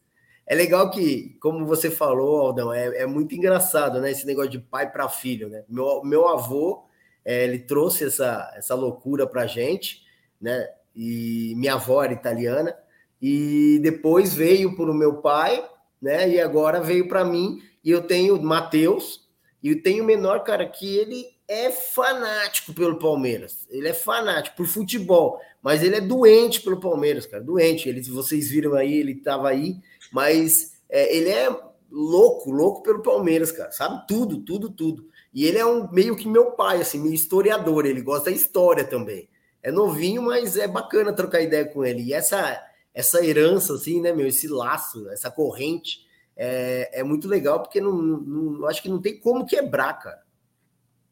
É 0.50 0.54
legal 0.54 0.90
que, 0.90 1.36
como 1.40 1.66
você 1.66 1.90
falou, 1.90 2.40
Aldão, 2.40 2.72
é, 2.72 3.02
é 3.02 3.06
muito 3.06 3.34
engraçado, 3.34 4.00
né? 4.00 4.10
Esse 4.10 4.26
negócio 4.26 4.50
de 4.50 4.58
pai 4.58 4.90
para 4.90 5.06
filho, 5.06 5.50
né? 5.50 5.62
Meu, 5.68 6.02
meu 6.02 6.26
avô, 6.26 6.86
é, 7.22 7.44
ele 7.44 7.58
trouxe 7.58 8.04
essa, 8.06 8.50
essa 8.56 8.74
loucura 8.74 9.26
pra 9.26 9.47
gente, 9.47 10.02
né? 10.40 10.66
E 10.97 11.52
minha 11.56 11.74
avó 11.74 12.02
era 12.02 12.14
italiana, 12.14 12.74
e 13.20 13.78
depois 13.82 14.32
veio 14.32 14.74
para 14.74 14.90
o 14.90 14.94
meu 14.94 15.16
pai, 15.20 15.62
né? 16.00 16.26
E 16.31 16.40
agora 16.40 16.81
veio 16.81 17.06
para 17.08 17.26
mim, 17.26 17.60
e 17.84 17.90
eu 17.90 18.00
tenho 18.06 18.40
Matheus, 18.40 19.28
e 19.62 19.68
eu 19.68 19.82
tenho 19.82 20.02
o 20.02 20.06
menor, 20.06 20.44
cara, 20.44 20.66
que 20.66 20.97
ele 20.97 21.26
é 21.47 21.70
fanático 21.70 22.72
pelo 22.72 22.98
Palmeiras. 22.98 23.66
Ele 23.68 23.88
é 23.88 23.94
fanático 23.94 24.56
por 24.56 24.66
futebol, 24.66 25.38
mas 25.62 25.82
ele 25.82 25.97
é 25.97 26.00
doente 26.00 26.62
pelo 26.62 26.81
Palmeiras, 26.81 27.26
cara, 27.26 27.42
doente. 27.42 27.86
Ele, 27.86 28.00
vocês 28.02 28.48
viram 28.48 28.74
aí, 28.74 28.94
ele 28.94 29.12
estava 29.12 29.50
aí, 29.50 29.76
mas 30.12 30.73
é, 30.89 31.17
ele 31.17 31.31
é 31.31 31.49
louco, 31.91 32.51
louco 32.51 32.83
pelo 32.83 33.03
Palmeiras, 33.03 33.53
cara. 33.53 33.71
Sabe 33.73 34.07
tudo, 34.07 34.39
tudo, 34.42 34.71
tudo. 34.71 35.08
E 35.33 35.47
ele 35.47 35.58
é 35.58 35.67
um 35.67 35.91
meio 35.91 36.17
que 36.17 36.28
meu 36.28 36.53
pai, 36.53 36.81
assim, 36.81 37.01
meu 37.01 37.12
historiador. 37.12 37.87
Ele 37.87 38.01
gosta 38.03 38.31
da 38.31 38.37
história 38.37 38.85
também. 38.85 39.28
É 39.62 39.71
novinho, 39.71 40.23
mas 40.23 40.57
é 40.57 40.67
bacana 40.69 41.12
trocar 41.12 41.41
ideia 41.41 41.65
com 41.67 41.85
ele. 41.85 42.03
E 42.03 42.12
essa 42.12 42.65
essa 42.99 43.24
herança, 43.24 43.74
assim, 43.74 44.01
né, 44.01 44.12
meu, 44.12 44.26
esse 44.26 44.49
laço, 44.49 45.08
essa 45.10 45.31
corrente, 45.31 46.05
é, 46.37 47.01
é 47.01 47.05
muito 47.05 47.28
legal 47.28 47.60
porque 47.62 47.81
não, 47.81 47.92
não, 47.92 48.67
acho 48.67 48.83
que 48.83 48.89
não 48.89 49.01
tem 49.01 49.21
como 49.21 49.47
quebrar, 49.47 49.92
cara. 50.01 50.21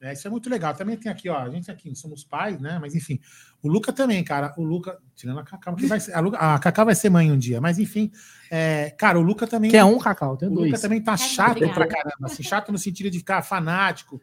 É, 0.06 0.12
isso 0.12 0.26
é 0.26 0.30
muito 0.30 0.48
legal. 0.48 0.72
Também 0.74 0.96
tem 0.96 1.10
aqui, 1.10 1.28
ó, 1.28 1.38
a 1.38 1.50
gente 1.50 1.70
aqui 1.70 1.94
somos 1.96 2.22
pais, 2.22 2.60
né? 2.60 2.78
Mas 2.80 2.94
enfim, 2.94 3.18
o 3.62 3.68
Luca 3.68 3.92
também, 3.92 4.22
cara. 4.22 4.54
O 4.56 4.62
Luca, 4.62 4.98
tirando 5.14 5.40
a 5.40 5.42
Cacá, 5.42 5.74
que 5.74 5.86
vai 5.86 5.98
ser, 5.98 6.12
a, 6.14 6.20
Luca, 6.20 6.38
a 6.38 6.58
Cacá 6.58 6.84
vai 6.84 6.94
ser 6.94 7.10
mãe 7.10 7.32
um 7.32 7.38
dia, 7.38 7.60
mas 7.60 7.78
enfim, 7.78 8.12
é, 8.50 8.90
cara, 8.90 9.18
o 9.18 9.22
Luca 9.22 9.46
também. 9.46 9.70
Quer 9.70 9.84
um, 9.84 9.98
Cacau? 9.98 10.36
Tem 10.36 10.48
o 10.48 10.54
dois. 10.54 10.70
Luca 10.70 10.80
também 10.80 11.02
tá 11.02 11.16
chato 11.16 11.56
obrigada. 11.56 11.74
pra 11.74 11.88
caramba, 11.88 12.26
assim, 12.26 12.42
chato 12.42 12.70
no 12.70 12.78
sentido 12.78 13.10
de 13.10 13.18
ficar 13.18 13.42
fanático, 13.42 14.20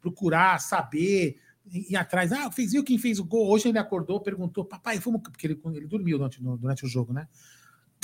procurar, 0.00 0.60
saber, 0.60 1.36
ir 1.66 1.92
ir 1.92 1.96
atrás. 1.96 2.30
Ah, 2.30 2.50
fez 2.50 2.72
viu 2.72 2.84
quem 2.84 2.98
fez 2.98 3.18
o 3.18 3.24
gol? 3.24 3.48
Hoje 3.50 3.68
ele 3.68 3.78
acordou, 3.78 4.20
perguntou, 4.20 4.64
papai, 4.64 5.00
fomos. 5.00 5.20
Porque 5.22 5.46
ele, 5.46 5.60
ele 5.74 5.86
dormiu 5.86 6.18
durante, 6.18 6.40
durante 6.40 6.84
o 6.84 6.88
jogo, 6.88 7.12
né? 7.12 7.26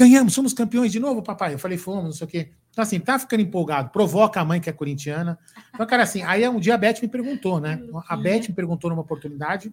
Ganhamos, 0.00 0.33
somos 0.33 0.54
campeões 0.54 0.90
de 0.90 0.99
novo, 0.99 1.22
papai. 1.22 1.52
Eu 1.52 1.58
falei, 1.58 1.76
fomos, 1.76 2.04
não 2.04 2.12
sei 2.12 2.26
o 2.26 2.31
quê. 2.31 2.50
Então, 2.70 2.83
assim, 2.83 2.99
tá 2.99 3.18
ficando 3.18 3.42
empolgado, 3.42 3.90
provoca 3.90 4.40
a 4.40 4.44
mãe 4.47 4.58
que 4.58 4.70
é 4.70 4.72
corintiana. 4.72 5.38
Então, 5.74 5.86
cara, 5.86 6.04
assim, 6.04 6.22
aí 6.22 6.49
um 6.49 6.58
dia 6.58 6.74
a 6.74 6.78
Beth 6.78 7.02
me 7.02 7.08
perguntou, 7.08 7.60
né? 7.60 7.86
A 8.08 8.16
Beth 8.16 8.49
me 8.49 8.54
perguntou 8.54 8.88
numa 8.88 9.02
oportunidade, 9.02 9.70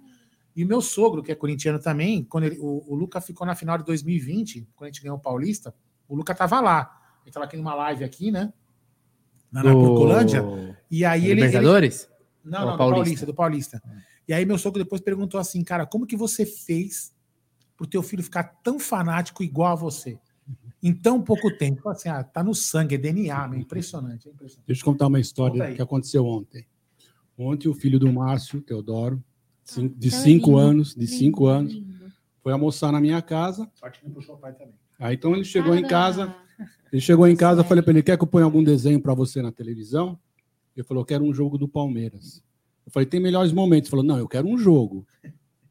e 0.54 0.66
o 0.66 0.68
meu 0.68 0.82
sogro, 0.82 1.24
que 1.24 1.32
é 1.32 1.36
corintiano 1.36 1.80
também, 1.80 2.26
quando 2.26 2.44
ele, 2.44 2.58
o, 2.60 2.84
o 2.90 2.94
Luca 2.94 3.22
ficou 3.22 3.48
na 3.48 3.56
final 3.56 3.78
de 3.78 3.86
2020, 3.86 4.68
quando 4.76 4.90
a 4.90 4.92
gente 4.92 5.02
ganhou 5.02 5.16
o 5.16 5.22
Paulista, 5.22 5.74
o 6.10 6.14
Luca 6.14 6.36
tava 6.36 6.60
lá. 6.60 6.92
Ele 7.24 7.32
tava 7.32 7.46
aqui 7.46 7.56
numa 7.56 7.74
live 7.74 8.04
aqui, 8.04 8.30
né? 8.30 8.52
Na, 9.50 9.64
na 9.64 9.72
Do-. 9.72 10.76
E 10.92 11.06
aí 11.06 11.22
ele. 11.22 11.40
ele 11.40 11.46
Libertadores? 11.46 12.10
não, 12.44 12.60
Ou 12.60 12.66
não, 12.66 12.72
do 12.74 12.78
Paulista? 12.78 13.04
Paulista, 13.04 13.26
do 13.26 13.34
Paulista. 13.34 13.84
E 14.28 14.34
aí 14.34 14.46
meu 14.46 14.58
sogro 14.58 14.84
depois 14.84 15.00
perguntou 15.00 15.40
assim, 15.40 15.64
cara, 15.64 15.86
como 15.86 16.06
que 16.06 16.18
você 16.18 16.46
fez 16.46 17.14
pro 17.78 17.86
teu 17.88 18.02
filho 18.02 18.24
ficar 18.24 18.44
tão 18.64 18.80
fanático 18.80 19.44
igual 19.44 19.72
a 19.74 19.76
você? 19.76 20.18
Em 20.82 20.94
tão 20.94 21.22
pouco 21.22 21.50
tempo. 21.56 21.88
Assim, 21.90 22.10
ah, 22.10 22.24
tá 22.24 22.44
no 22.44 22.54
sangue, 22.54 22.96
é 22.96 22.98
DNA, 22.98 23.48
meu, 23.48 23.60
impressionante, 23.60 24.28
é 24.28 24.32
impressionante. 24.32 24.66
Deixa 24.68 24.82
eu 24.82 24.86
contar 24.86 25.08
uma 25.08 25.20
história 25.20 25.74
que 25.74 25.82
aconteceu 25.82 26.26
ontem. 26.26 26.66
Ontem 27.38 27.68
o 27.70 27.74
filho 27.74 28.00
do 28.00 28.12
Márcio, 28.12 28.62
Teodoro, 28.62 29.24
cin- 29.64 29.88
de 29.96 30.10
Tá 30.10 30.18
cinco 30.18 30.50
lindo, 30.52 30.58
anos, 30.60 30.94
de 30.96 31.02
lindo, 31.02 31.12
cinco 31.12 31.46
anos, 31.46 31.82
foi 32.42 32.52
almoçar 32.52 32.92
na 32.92 33.00
minha 33.00 33.22
casa. 33.22 33.70
Sorte 33.76 34.00
que 34.00 34.06
não 34.06 34.14
puxou 34.14 34.36
o 34.36 34.38
pai 34.38 34.54
também. 34.54 34.74
Aí 35.00 35.16
então 35.16 35.36
ele 35.36 35.44
chegou 35.44 35.76
em 35.76 35.86
casa, 35.86 36.36
ele 36.92 37.02
chegou 37.02 37.28
em 37.28 37.36
casa, 37.36 37.62
eu 37.62 37.66
falei 37.66 37.84
para 37.84 37.92
ele, 37.94 38.02
quer 38.02 38.18
que 38.18 38.24
eu 38.24 38.28
ponha 38.28 38.46
algum 38.46 38.64
desenho 38.64 39.00
para 39.00 39.14
você 39.14 39.42
na 39.42 39.52
televisão? 39.52 40.18
Ele 40.76 40.84
falou, 40.84 41.04
quero 41.06 41.24
um 41.24 41.34
jogo 41.34 41.58
do 41.58 41.68
Palmeiras. 41.68 42.44
Eu 42.86 42.92
falei, 42.92 43.06
tem 43.06 43.20
melhores 43.20 43.52
momentos. 43.52 43.88
Ele 43.88 43.92
falou, 43.92 44.06
não, 44.06 44.18
eu 44.18 44.28
quero 44.28 44.48
um 44.48 44.58
jogo. 44.58 45.06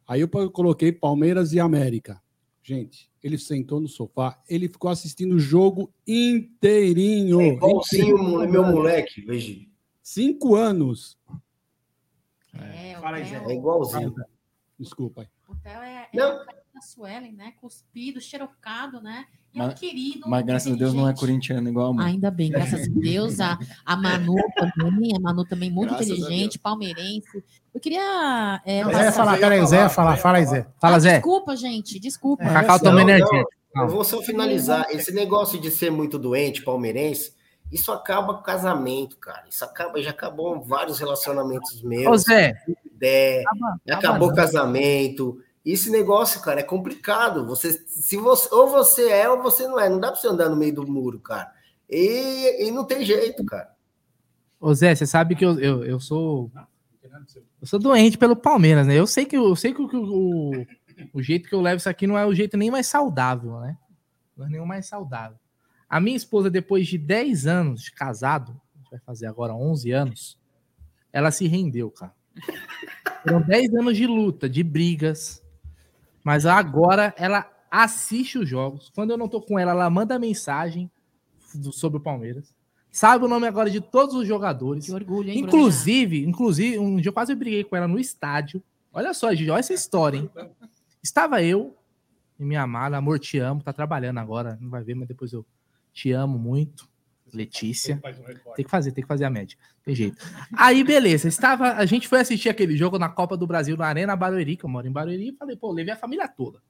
Aí 0.07 0.21
eu 0.21 0.29
coloquei 0.51 0.93
Palmeiras 0.93 1.53
e 1.53 1.61
América. 1.61 2.23
Gente, 2.63 3.11
ele 3.23 3.39
sentou 3.39 3.81
no 3.81 3.89
sofá, 3.89 4.41
ele 4.49 4.69
ficou 4.69 4.91
assistindo 4.91 5.35
o 5.37 5.39
jogo 5.39 5.93
inteirinho. 6.07 7.41
É 7.41 7.49
igualzinho 7.49 8.17
o 8.17 8.19
mo- 8.19 8.29
Inteirinho. 8.43 8.51
meu 8.51 8.65
moleque, 8.65 9.21
veja. 9.23 9.61
Cinco 10.03 10.55
anos. 10.55 11.19
É, 12.55 12.97
Zé. 13.25 13.45
É 13.47 13.55
igualzinho. 13.55 14.15
Desculpa. 14.79 15.29
O 15.49 15.55
Theo 15.57 15.81
é, 15.81 16.09
é 16.13 16.17
Não. 16.17 16.45
Da 16.77 16.83
Suelen, 16.83 17.33
né? 17.33 17.55
Cuspido, 17.61 18.21
xerocado, 18.21 19.01
né? 19.01 19.25
E 19.55 19.59
Mas- 19.59 19.75
querido. 19.81 20.29
Mas 20.29 20.45
graças 20.45 20.73
a 20.73 20.77
Deus 20.77 20.93
não 20.93 21.09
é 21.09 21.15
corintiano 21.15 21.67
igual 21.69 21.91
a 21.91 21.95
mãe. 21.95 22.07
Ainda 22.13 22.31
bem, 22.31 22.51
graças 22.51 22.83
a 22.87 22.91
Deus. 22.91 23.41
A, 23.41 23.59
a 23.85 23.97
Manu 23.97 24.35
também, 24.55 25.17
a 25.17 25.19
Manu 25.21 25.45
também 25.47 25.71
muito 25.71 25.95
Graças 25.95 26.11
a 26.11 26.15
inteligente, 26.15 26.59
palmeirense. 26.59 27.43
Eu 27.75 27.81
queria. 27.81 28.61
é, 28.67 28.85
Não, 28.85 28.93
Zé 28.93 29.05
ia 29.05 29.13
falar, 29.13 29.39
peraí, 29.39 29.67
Zé 29.67 29.89
falar, 29.89 30.17
fala 30.19 30.39
aí, 30.39 30.45
Zé. 30.47 30.67
Fala, 30.79 30.97
Ah, 30.97 31.01
Zé. 31.01 31.13
Desculpa, 31.15 31.57
gente, 31.57 31.99
desculpa. 31.99 32.45
É, 32.45 32.53
Cacau 32.53 32.79
toma 32.79 33.01
energia. 33.01 33.45
eu 33.75 33.89
vou 33.89 34.05
só 34.05 34.21
finalizar. 34.23 34.87
Esse 34.91 35.13
negócio 35.13 35.59
de 35.59 35.71
ser 35.71 35.91
muito 35.91 36.19
doente, 36.19 36.63
palmeirense, 36.63 37.35
isso 37.73 37.91
acaba 37.91 38.35
com 38.35 38.43
casamento, 38.43 39.17
cara. 39.17 39.45
Isso 39.49 39.65
acaba, 39.65 40.01
já 40.03 40.11
acabou 40.11 40.63
vários 40.63 40.99
relacionamentos 40.99 41.83
meus. 41.83 42.07
Ô, 42.07 42.17
Zé, 42.19 42.53
É, 43.03 43.41
acaba- 43.41 43.77
acabou 43.89 43.95
acaba 43.99 44.25
o 44.27 44.35
casamento. 44.35 45.43
Esse 45.67 45.91
negócio, 45.91 46.41
cara, 46.41 46.61
é 46.61 46.63
complicado. 46.63 47.45
Você, 47.49 47.73
se 47.73 48.17
você, 48.17 48.55
ou 48.55 48.69
você 48.69 49.09
é 49.11 49.29
ou 49.29 49.43
você 49.43 49.67
não 49.67 49.81
é. 49.81 49.89
Não 49.89 49.99
dá 49.99 50.13
pra 50.13 50.21
você 50.21 50.29
andar 50.29 50.49
no 50.49 50.55
meio 50.55 50.73
do 50.73 50.87
muro, 50.87 51.19
cara. 51.19 51.53
E, 51.91 52.69
e 52.69 52.71
não 52.71 52.85
tem 52.85 53.05
jeito, 53.05 53.45
cara. 53.45 53.75
Ô 54.61 54.73
Zé, 54.73 54.95
você 54.95 55.05
sabe 55.05 55.35
que 55.35 55.45
eu, 55.45 55.59
eu, 55.59 55.85
eu 55.85 55.99
sou. 55.99 56.53
Eu 57.61 57.67
sou 57.67 57.81
doente 57.81 58.17
pelo 58.17 58.37
Palmeiras, 58.37 58.87
né? 58.87 58.95
Eu 58.95 59.09
sei 59.09 59.25
que, 59.25 59.37
eu 59.37 59.57
sei 59.57 59.75
que 59.75 59.81
o, 59.81 59.89
o, 59.93 60.67
o 61.15 61.23
jeito 61.23 61.49
que 61.49 61.55
eu 61.55 61.61
levo 61.61 61.79
isso 61.79 61.89
aqui 61.89 62.07
não 62.07 62.17
é 62.17 62.25
o 62.25 62.35
jeito 62.35 62.57
nem 62.57 62.71
mais 62.71 62.87
saudável, 62.87 63.59
né? 63.59 63.77
Não 64.37 64.55
é 64.55 64.61
o 64.61 64.67
mais 64.67 64.87
saudável. 64.87 65.39
A 65.89 65.99
minha 65.99 66.17
esposa, 66.17 66.49
depois 66.49 66.87
de 66.87 66.97
10 66.97 67.47
anos 67.47 67.83
de 67.83 67.93
casado, 67.93 68.61
vai 68.91 69.01
fazer 69.01 69.27
agora 69.27 69.55
11 69.55 69.91
anos, 69.91 70.39
ela 71.13 71.33
se 71.33 71.49
rendeu, 71.49 71.91
cara. 71.91 72.15
Foram 73.23 73.41
10 73.41 73.75
anos 73.75 73.97
de 73.97 74.07
luta, 74.07 74.49
de 74.49 74.63
brigas. 74.63 75.43
Mas 76.27 76.45
agora 76.45 77.15
ela 77.17 77.49
assiste 77.71 78.37
os 78.37 78.49
jogos. 78.49 78.91
Quando 78.93 79.13
eu 79.13 79.17
não 79.17 79.29
tô 79.29 79.41
com 79.41 79.57
ela, 79.57 79.71
ela 79.71 79.89
manda 79.89 80.19
mensagem 80.19 80.91
sobre 81.71 81.99
o 81.99 82.01
Palmeiras. 82.01 82.53
Sabe 82.91 83.25
o 83.25 83.29
nome 83.29 83.47
agora 83.47 83.71
de 83.71 83.81
todos 83.81 84.13
os 84.17 84.27
jogadores. 84.27 84.87
Que 84.87 84.93
orgulho, 84.93 85.31
hein, 85.31 85.39
Inclusive, 85.39 86.27
inclusive, 86.27 86.81
um 86.81 86.97
dia 86.97 87.11
eu 87.11 87.13
quase 87.13 87.33
briguei 87.33 87.63
com 87.63 87.77
ela 87.77 87.87
no 87.87 87.97
estádio. 87.97 88.61
Olha 88.93 89.15
só, 89.15 89.33
gente, 89.33 89.49
olha 89.51 89.61
essa 89.61 89.73
história, 89.73 90.19
hein? 90.19 90.31
Estava 91.01 91.45
eu 91.45 91.77
e 92.41 92.45
minha 92.45 92.63
amada, 92.63 92.97
amor, 92.97 93.21
te 93.21 93.39
amo, 93.39 93.63
tá 93.63 93.73
trabalhando 93.73 94.19
agora, 94.19 94.59
não 94.61 94.69
vai 94.69 94.83
ver, 94.83 94.97
mas 94.97 95.07
depois 95.07 95.33
eu 95.33 95.47
te 95.93 96.11
amo 96.11 96.37
muito. 96.37 96.89
Letícia. 97.33 98.01
Tem 98.55 98.65
que 98.65 98.71
fazer, 98.71 98.93
tem 98.93 99.03
que 99.03 99.09
fazer 99.09 99.25
a 99.25 99.31
média. 99.31 99.57
Tem 99.85 99.95
jeito. 99.95 100.17
Aí, 100.57 100.83
beleza. 100.85 101.29
Estava, 101.29 101.73
a 101.73 101.85
gente 101.85 102.09
foi 102.09 102.21
assistir 102.21 102.49
aquele 102.49 102.77
jogo 102.77 102.99
na 102.99 103.09
Copa 103.09 103.37
do 103.37 103.47
Brasil 103.47 103.77
na 103.77 103.87
Arena 103.87 104.17
Barueri, 104.17 104.57
que 104.57 104.65
eu 104.65 104.71
moro 104.71 104.87
em 104.87 104.93
Barueri, 104.93 105.29
e 105.29 105.37
falei, 105.37 105.57
pô, 105.57 105.73
levei 105.73 105.93
a 105.93 105.97
família 105.97 106.29
toda. 106.29 106.61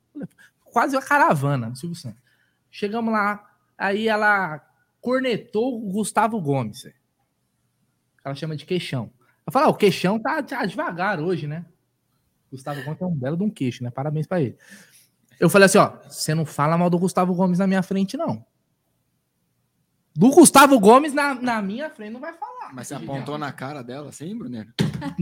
Quase 0.64 0.96
uma 0.96 1.02
caravana 1.02 1.68
no 1.68 1.76
Silvio 1.76 1.96
Santos. 1.96 2.20
Chegamos 2.70 3.12
lá, 3.12 3.48
aí 3.78 4.08
ela 4.08 4.60
cornetou 5.00 5.76
o 5.76 5.92
Gustavo 5.92 6.40
Gomes. 6.40 6.84
Ela 8.24 8.34
chama 8.34 8.56
de 8.56 8.66
queixão. 8.66 9.10
Eu 9.46 9.52
falei, 9.52 9.68
ah, 9.68 9.70
o 9.70 9.74
queixão 9.74 10.18
tá, 10.18 10.42
tá 10.42 10.66
devagar 10.66 11.20
hoje, 11.20 11.46
né? 11.46 11.64
Gustavo 12.50 12.82
Gomes 12.82 13.00
é 13.00 13.06
um 13.06 13.14
belo 13.14 13.36
de 13.36 13.44
um 13.44 13.50
queixo, 13.50 13.84
né? 13.84 13.90
Parabéns 13.90 14.26
para 14.26 14.40
ele. 14.40 14.56
Eu 15.38 15.48
falei 15.48 15.66
assim, 15.66 15.78
ó, 15.78 15.92
você 16.08 16.34
não 16.34 16.44
fala 16.44 16.76
mal 16.76 16.90
do 16.90 16.98
Gustavo 16.98 17.34
Gomes 17.34 17.58
na 17.58 17.66
minha 17.66 17.82
frente, 17.82 18.16
não. 18.16 18.44
Do 20.16 20.30
Gustavo 20.30 20.80
Gomes 20.80 21.12
na, 21.12 21.34
na 21.34 21.60
minha 21.60 21.90
frente 21.90 22.12
não 22.12 22.20
vai 22.20 22.32
falar. 22.32 22.72
Mas 22.72 22.88
você 22.88 22.94
apontou 22.94 23.36
na 23.36 23.52
cara 23.52 23.82
dela 23.82 24.08
assim, 24.08 24.36
Bruneiro? 24.36 24.72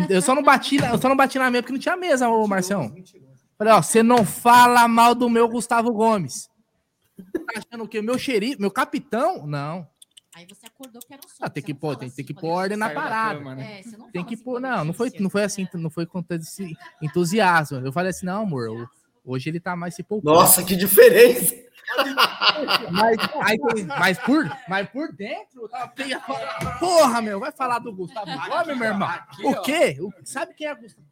Eu 0.09 0.23
só 0.23 0.35
não 0.35 0.43
bati, 0.43 0.77
eu 0.77 0.99
só 0.99 1.09
não 1.09 1.17
bati 1.17 1.39
na 1.39 1.51
mesa 1.51 1.63
porque 1.63 1.73
não 1.73 1.81
tinha 1.81 1.97
mesa, 1.97 2.29
ô 2.29 2.47
Marcião. 2.47 2.95
Falei, 3.59 3.73
ó, 3.73 3.83
você 3.83 4.03
não 4.03 4.25
fala 4.25 4.87
mal 4.87 5.15
do 5.15 5.29
meu 5.29 5.49
Gustavo 5.49 5.93
Gomes. 5.93 6.49
Tá 7.33 7.61
achando 7.61 7.85
o 7.85 7.89
quê? 7.89 8.01
Meu 8.01 8.19
xerife, 8.19 8.61
meu 8.61 8.71
capitão? 8.71 9.47
Não. 9.47 9.87
Aí 10.35 10.47
você 10.49 10.67
acordou 10.67 11.01
que 11.01 11.13
era 11.13 11.23
um 11.25 11.31
Ah, 11.41 11.49
tem 11.49 11.63
que 11.63 11.73
pôr, 11.73 11.97
tem, 11.97 12.11
tem 12.11 12.25
que 12.25 12.35
pôr 12.35 12.49
ordem 12.49 12.77
na 12.77 12.91
parada. 12.91 13.39
cama, 13.39 13.55
né? 13.55 13.79
É, 13.79 13.83
você 13.83 13.97
não 13.97 14.11
tem 14.11 14.25
que 14.25 14.35
assim 14.35 14.43
pôr, 14.43 14.55
quando 14.55 14.65
não, 14.65 14.85
não 14.87 14.93
foi, 14.93 15.13
não 15.21 15.31
foi 15.31 15.45
assim, 15.45 15.69
não 15.75 15.91
foi 15.91 16.07
com 16.07 16.23
tanto 16.23 16.43
esse 16.43 16.77
entusiasmo. 17.01 17.79
Eu 17.79 17.93
falei 17.93 18.11
assim, 18.11 18.27
não, 18.27 18.43
amor, 18.43 18.89
hoje 19.25 19.49
ele 19.49 19.61
tá 19.61 19.77
mais 19.77 19.95
se 19.95 20.03
poupando. 20.03 20.37
Nossa, 20.37 20.65
que 20.65 20.75
diferença! 20.75 21.55
Mas, 22.91 23.17
aí 23.43 23.59
mas 23.99 24.19
por, 24.19 24.51
mas 24.69 24.89
por 24.89 25.13
dentro, 25.13 25.69
tá 25.69 25.93
porra, 26.79 27.21
meu, 27.23 27.39
vai 27.41 27.53
falar 27.53 27.79
do 27.79 27.93
Gustavo 27.95 28.27
Gomes, 28.27 28.79
meu 28.79 28.89
irmão? 28.89 29.09
o 29.45 29.63
quê? 29.63 29.97
O- 30.01 30.13
sabe 30.25 30.55
quem 30.55 30.67
é 30.67 30.75
Gustavo? 30.75 31.07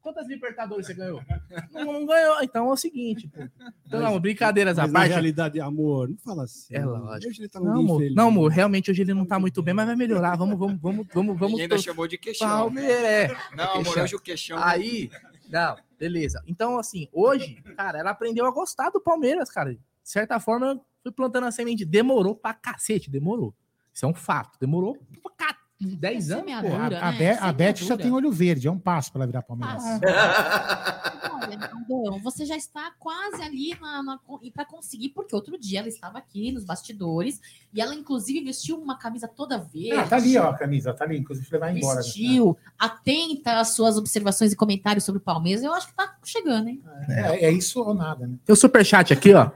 Quantas 0.00 0.26
Libertadores 0.26 0.84
você 0.86 0.94
ganhou? 0.94 1.22
Não, 1.70 1.84
não 1.92 2.04
ganhou. 2.06 2.42
Então 2.42 2.68
é 2.68 2.72
o 2.72 2.76
seguinte, 2.76 3.28
pô. 3.28 3.40
Então, 3.86 4.00
não, 4.00 4.18
brincadeiras 4.18 4.76
à 4.76 4.88
parte. 4.88 5.10
realidade, 5.12 5.60
amor, 5.60 6.08
não 6.08 6.16
fala 6.18 6.42
assim. 6.42 6.74
É 6.74 6.84
lógico. 6.84 7.30
Hoje 7.30 7.40
ele 7.42 7.48
tá 7.48 7.60
Não, 7.60 7.78
amor, 7.78 8.02
não, 8.10 8.26
amor, 8.26 8.50
realmente 8.50 8.90
hoje 8.90 9.02
ele 9.02 9.14
não 9.14 9.24
tá 9.24 9.38
muito 9.38 9.62
bem, 9.62 9.72
mas 9.72 9.86
vai 9.86 9.94
melhorar. 9.94 10.36
Vamos, 10.36 10.58
vamos, 10.58 10.80
vamos, 10.80 11.06
vamos, 11.14 11.38
vamos. 11.38 11.50
Ninguém 11.52 11.62
ainda 11.66 11.78
chamou 11.78 12.08
de 12.08 12.18
queixão. 12.18 12.48
Palmeiras, 12.48 13.04
é. 13.04 13.36
Não, 13.54 13.64
amor, 13.74 13.84
Queixão. 13.84 14.02
hoje 14.02 14.16
o 14.16 14.20
queixão- 14.20 14.58
Aí, 14.60 15.08
não, 15.48 15.76
beleza. 16.02 16.42
Então, 16.48 16.78
assim, 16.78 17.08
hoje, 17.12 17.62
cara, 17.76 18.00
ela 18.00 18.10
aprendeu 18.10 18.44
a 18.44 18.50
gostar 18.50 18.90
do 18.90 19.00
Palmeiras, 19.00 19.48
cara. 19.48 19.72
De 19.72 19.80
certa 20.02 20.40
forma, 20.40 20.80
fui 21.00 21.12
plantando 21.12 21.46
a 21.46 21.52
semente. 21.52 21.84
Demorou 21.84 22.34
pra 22.34 22.52
cacete, 22.52 23.08
demorou. 23.08 23.54
Isso 23.92 24.04
é 24.04 24.08
um 24.08 24.14
fato. 24.14 24.58
Demorou 24.58 24.96
pra 25.22 25.31
10 25.86 26.30
anos, 26.30 26.44
pô. 26.60 26.74
A, 26.74 26.90
né? 26.90 26.98
a, 27.00 27.12
Be- 27.12 27.38
a 27.40 27.52
Beth 27.52 27.76
já 27.76 27.96
tem 27.96 28.12
olho 28.12 28.30
verde, 28.32 28.68
é 28.68 28.70
um 28.70 28.78
passo 28.78 29.12
para 29.12 29.20
ela 29.20 29.26
virar 29.26 29.42
Palmeiras. 29.42 29.82
Naldão, 31.56 32.18
você 32.20 32.44
já 32.44 32.56
está 32.56 32.92
quase 32.98 33.42
ali 33.42 33.76
na, 33.80 34.02
na, 34.02 34.20
para 34.54 34.64
conseguir, 34.64 35.10
porque 35.10 35.34
outro 35.34 35.58
dia 35.58 35.80
ela 35.80 35.88
estava 35.88 36.18
aqui 36.18 36.52
nos 36.52 36.64
bastidores 36.64 37.40
e 37.72 37.80
ela, 37.80 37.94
inclusive, 37.94 38.44
vestiu 38.44 38.78
uma 38.80 38.96
camisa 38.96 39.28
toda 39.28 39.58
verde. 39.58 39.92
Ah, 39.92 40.06
tá 40.06 40.16
ali, 40.16 40.36
ó, 40.38 40.50
a 40.50 40.56
camisa, 40.56 40.92
tá 40.92 41.04
ali, 41.04 41.18
inclusive 41.18 41.48
levar 41.50 41.76
embora. 41.76 41.96
né? 41.96 42.02
Vestiu, 42.02 42.56
atenta 42.78 43.60
às 43.60 43.68
suas 43.74 43.96
observações 43.96 44.52
e 44.52 44.56
comentários 44.56 45.04
sobre 45.04 45.18
o 45.20 45.22
Palmeiras. 45.24 45.62
Eu 45.62 45.72
acho 45.74 45.88
que 45.88 45.94
tá 45.94 46.16
chegando, 46.24 46.68
hein? 46.68 46.82
É, 47.08 47.46
é 47.46 47.50
isso 47.50 47.80
ou 47.82 47.94
nada, 47.94 48.26
né? 48.26 48.36
Tem 48.44 48.52
o 48.52 48.56
superchat 48.56 49.12
aqui, 49.12 49.34
ó. 49.34 49.50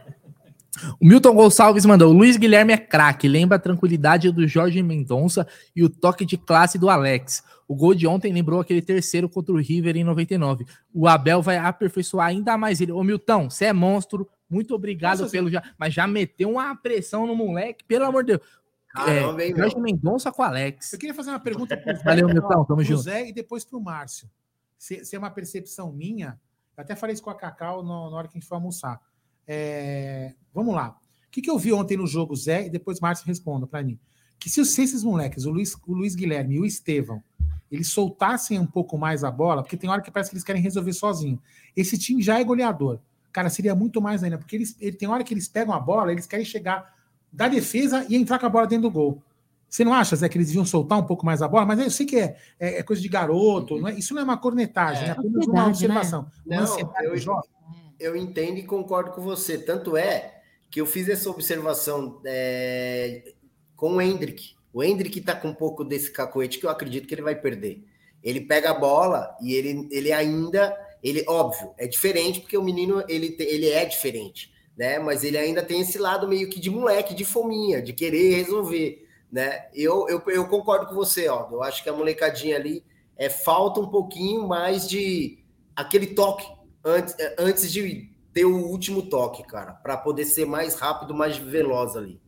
O 1.00 1.06
Milton 1.06 1.34
Gonçalves 1.34 1.84
mandou: 1.84 2.10
o 2.10 2.16
Luiz 2.16 2.36
Guilherme 2.36 2.72
é 2.72 2.76
craque, 2.78 3.28
lembra 3.28 3.56
a 3.56 3.60
tranquilidade 3.60 4.30
do 4.30 4.46
Jorge 4.46 4.82
Mendonça 4.82 5.46
e 5.74 5.82
o 5.82 5.88
toque 5.88 6.24
de 6.24 6.36
classe 6.36 6.78
do 6.78 6.88
Alex. 6.90 7.42
O 7.68 7.74
gol 7.74 7.94
de 7.94 8.06
ontem 8.06 8.32
lembrou 8.32 8.60
aquele 8.60 8.80
terceiro 8.82 9.28
contra 9.28 9.52
o 9.52 9.58
River 9.58 9.96
em 9.96 10.04
99. 10.04 10.64
O 10.94 11.08
Abel 11.08 11.42
vai 11.42 11.56
aperfeiçoar 11.56 12.28
ainda 12.28 12.56
mais 12.56 12.80
ele. 12.80 12.92
Ô, 12.92 13.02
Milton, 13.02 13.50
você 13.50 13.66
é 13.66 13.72
monstro. 13.72 14.28
Muito 14.48 14.72
obrigado 14.74 15.20
Nossa, 15.20 15.32
pelo 15.32 15.50
já. 15.50 15.62
Mas 15.76 15.92
já 15.92 16.06
meteu 16.06 16.50
uma 16.50 16.76
pressão 16.76 17.26
no 17.26 17.34
moleque, 17.34 17.84
pelo 17.84 18.04
amor 18.04 18.22
de 18.22 18.36
Deus. 18.36 18.48
Caramba, 18.88 19.42
hein, 19.42 19.50
é, 19.50 19.54
meu? 19.54 19.62
Jorge 19.68 19.80
Mendonça 19.80 20.30
com 20.30 20.42
o 20.42 20.44
Alex. 20.44 20.92
Eu 20.92 20.98
queria 20.98 21.14
fazer 21.14 21.30
uma 21.30 21.40
pergunta 21.40 21.76
pro 21.76 21.92
Zé, 21.96 22.02
Valeu, 22.04 22.28
Milton, 22.28 22.64
tamo 22.64 22.84
junto. 22.84 23.02
Zé 23.02 23.28
e 23.28 23.32
depois 23.32 23.64
pro 23.64 23.80
Márcio. 23.80 24.30
Se, 24.78 25.04
se 25.04 25.16
é 25.16 25.18
uma 25.18 25.30
percepção 25.30 25.92
minha, 25.92 26.38
eu 26.76 26.82
até 26.82 26.94
falei 26.94 27.14
isso 27.14 27.22
com 27.22 27.30
a 27.30 27.34
Cacau 27.34 27.82
no- 27.82 28.10
na 28.10 28.16
hora 28.16 28.28
que 28.28 28.36
a 28.36 28.40
gente 28.40 28.48
foi 28.48 28.56
almoçar. 28.56 29.00
É, 29.46 30.32
vamos 30.52 30.74
lá. 30.74 30.96
O 31.26 31.30
que, 31.30 31.42
que 31.42 31.50
eu 31.50 31.58
vi 31.58 31.72
ontem 31.72 31.96
no 31.96 32.06
jogo, 32.06 32.34
Zé, 32.34 32.66
e 32.66 32.70
depois 32.70 33.00
Márcio 33.00 33.26
responda 33.26 33.66
para 33.66 33.82
mim. 33.82 33.98
Que 34.38 34.50
se, 34.50 34.64
se 34.64 34.82
esses 34.82 35.02
moleques, 35.02 35.44
o 35.44 35.50
Luiz, 35.50 35.74
o 35.86 35.94
Luiz 35.94 36.14
Guilherme 36.14 36.56
e 36.56 36.60
o 36.60 36.64
Estevão, 36.66 37.22
eles 37.70 37.88
soltassem 37.88 38.58
um 38.58 38.66
pouco 38.66 38.96
mais 38.96 39.24
a 39.24 39.30
bola, 39.30 39.62
porque 39.62 39.76
tem 39.76 39.90
hora 39.90 40.00
que 40.00 40.10
parece 40.10 40.30
que 40.30 40.36
eles 40.36 40.44
querem 40.44 40.62
resolver 40.62 40.92
sozinho. 40.92 41.40
Esse 41.76 41.98
time 41.98 42.22
já 42.22 42.38
é 42.38 42.44
goleador. 42.44 42.98
Cara, 43.32 43.50
seria 43.50 43.74
muito 43.74 44.00
mais 44.00 44.22
ainda, 44.22 44.38
porque 44.38 44.56
eles, 44.56 44.76
ele, 44.80 44.96
tem 44.96 45.08
hora 45.08 45.22
que 45.24 45.34
eles 45.34 45.46
pegam 45.48 45.74
a 45.74 45.80
bola, 45.80 46.12
eles 46.12 46.26
querem 46.26 46.44
chegar 46.44 46.94
da 47.32 47.48
defesa 47.48 48.06
e 48.08 48.16
entrar 48.16 48.38
com 48.38 48.46
a 48.46 48.48
bola 48.48 48.66
dentro 48.66 48.88
do 48.88 48.90
gol. 48.90 49.22
Você 49.68 49.84
não 49.84 49.92
acha, 49.92 50.14
Zé, 50.16 50.28
que 50.28 50.38
eles 50.38 50.46
deviam 50.46 50.64
soltar 50.64 50.98
um 50.98 51.02
pouco 51.04 51.26
mais 51.26 51.42
a 51.42 51.48
bola? 51.48 51.66
Mas 51.66 51.80
eu 51.80 51.90
sei 51.90 52.06
que 52.06 52.16
é, 52.16 52.36
é- 52.58 52.78
é 52.78 52.82
coisa 52.82 53.02
de 53.02 53.08
garoto, 53.08 53.78
não 53.78 53.88
é- 53.88 53.94
isso 53.94 54.14
não 54.14 54.22
é 54.22 54.24
uma 54.24 54.36
cornetagem, 54.38 55.08
é, 55.08 55.10
apenas 55.10 55.46
uma 55.46 55.66
Ansiedade, 55.66 55.68
observação. 55.70 56.26
Uma 56.46 56.56
Não, 56.56 56.62
ansiedade 56.62 57.04
eu, 57.04 57.16
jovem. 57.18 57.50
Eu 57.98 58.16
entendo 58.16 58.58
e 58.58 58.62
concordo 58.62 59.12
com 59.12 59.20
você. 59.20 59.58
Tanto 59.58 59.96
é 59.96 60.42
que 60.70 60.80
eu 60.80 60.86
fiz 60.86 61.08
essa 61.08 61.30
observação 61.30 62.20
é, 62.24 63.32
com 63.74 63.94
o 63.94 64.00
Hendrick. 64.00 64.54
O 64.72 64.82
Hendrick 64.82 65.20
tá 65.20 65.34
com 65.34 65.48
um 65.48 65.54
pouco 65.54 65.84
desse 65.84 66.10
cacoete 66.10 66.58
que 66.58 66.66
eu 66.66 66.70
acredito 66.70 67.06
que 67.06 67.14
ele 67.14 67.22
vai 67.22 67.34
perder. 67.34 67.82
Ele 68.22 68.40
pega 68.40 68.70
a 68.70 68.74
bola 68.74 69.34
e 69.40 69.54
ele, 69.54 69.88
ele 69.90 70.12
ainda, 70.12 70.76
ele 71.02 71.24
óbvio, 71.28 71.72
é 71.78 71.86
diferente 71.86 72.40
porque 72.40 72.58
o 72.58 72.62
menino 72.62 73.02
ele, 73.08 73.36
ele 73.38 73.70
é 73.70 73.84
diferente, 73.84 74.52
né? 74.76 74.98
Mas 74.98 75.22
ele 75.22 75.38
ainda 75.38 75.62
tem 75.62 75.80
esse 75.80 75.96
lado 75.96 76.26
meio 76.26 76.50
que 76.50 76.58
de 76.58 76.68
moleque, 76.68 77.14
de 77.14 77.24
fominha, 77.24 77.80
de 77.80 77.92
querer 77.92 78.34
resolver, 78.34 79.06
né? 79.30 79.68
Eu, 79.74 80.08
eu, 80.08 80.22
eu 80.26 80.48
concordo 80.48 80.86
com 80.86 80.94
você, 80.94 81.28
ó. 81.28 81.48
Eu 81.50 81.62
acho 81.62 81.82
que 81.82 81.88
a 81.88 81.92
molecadinha 81.92 82.56
ali 82.56 82.84
é 83.16 83.30
falta 83.30 83.80
um 83.80 83.88
pouquinho 83.88 84.46
mais 84.46 84.88
de 84.88 85.38
aquele 85.74 86.08
toque 86.08 86.46
antes, 86.86 87.15
eh, 87.19 87.35
antes 87.38 87.70
de 87.72 88.08
ter 88.33 88.44
o 88.44 88.56
último 88.69 89.02
toque, 89.02 89.42
cara, 89.42 89.72
para 89.72 89.97
poder 89.97 90.24
ser 90.24 90.47
mais 90.47 90.76
rápido, 90.78 91.12
mais 91.15 91.36
veloz 91.36 91.97
ali. 91.97 92.20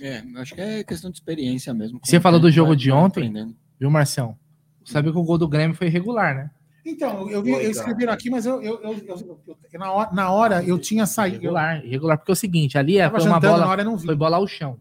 É, 0.00 0.22
acho 0.36 0.54
que 0.54 0.60
é 0.60 0.84
questão 0.84 1.10
de 1.10 1.16
experiência 1.18 1.72
mesmo. 1.72 2.00
Você 2.04 2.20
falou 2.20 2.38
do 2.40 2.50
jogo 2.50 2.76
de 2.76 2.90
ontem, 2.90 3.20
aprendendo. 3.28 3.56
viu, 3.78 3.90
Marcião? 3.90 4.36
Sabe 4.84 5.10
que 5.12 5.18
o 5.18 5.22
gol 5.22 5.38
do 5.38 5.48
Grêmio 5.48 5.76
foi 5.76 5.86
irregular, 5.86 6.34
né? 6.34 6.50
Então, 6.84 7.28
eu, 7.28 7.42
vi, 7.42 7.50
eu 7.50 7.70
escreveram 7.70 8.12
aqui, 8.12 8.30
mas 8.30 8.46
eu, 8.46 8.62
eu, 8.62 8.80
eu- 8.82 8.94
eu- 9.06 9.40
eu- 9.46 9.78
na, 9.78 9.92
hora, 9.92 10.12
na 10.12 10.30
hora 10.30 10.64
eu 10.64 10.78
tinha 10.78 11.04
saído. 11.04 11.36
Irregular, 11.36 11.84
irregular, 11.84 12.16
porque 12.18 12.30
é 12.30 12.34
o 12.34 12.36
seguinte, 12.36 12.78
ali 12.78 12.98
é, 12.98 13.10
foi 13.10 13.20
uma 13.26 13.38
bola, 13.40 13.58
na 13.58 13.68
hora, 13.68 13.98
foi 13.98 14.14
bola 14.14 14.36
ao 14.38 14.46
chão? 14.46 14.78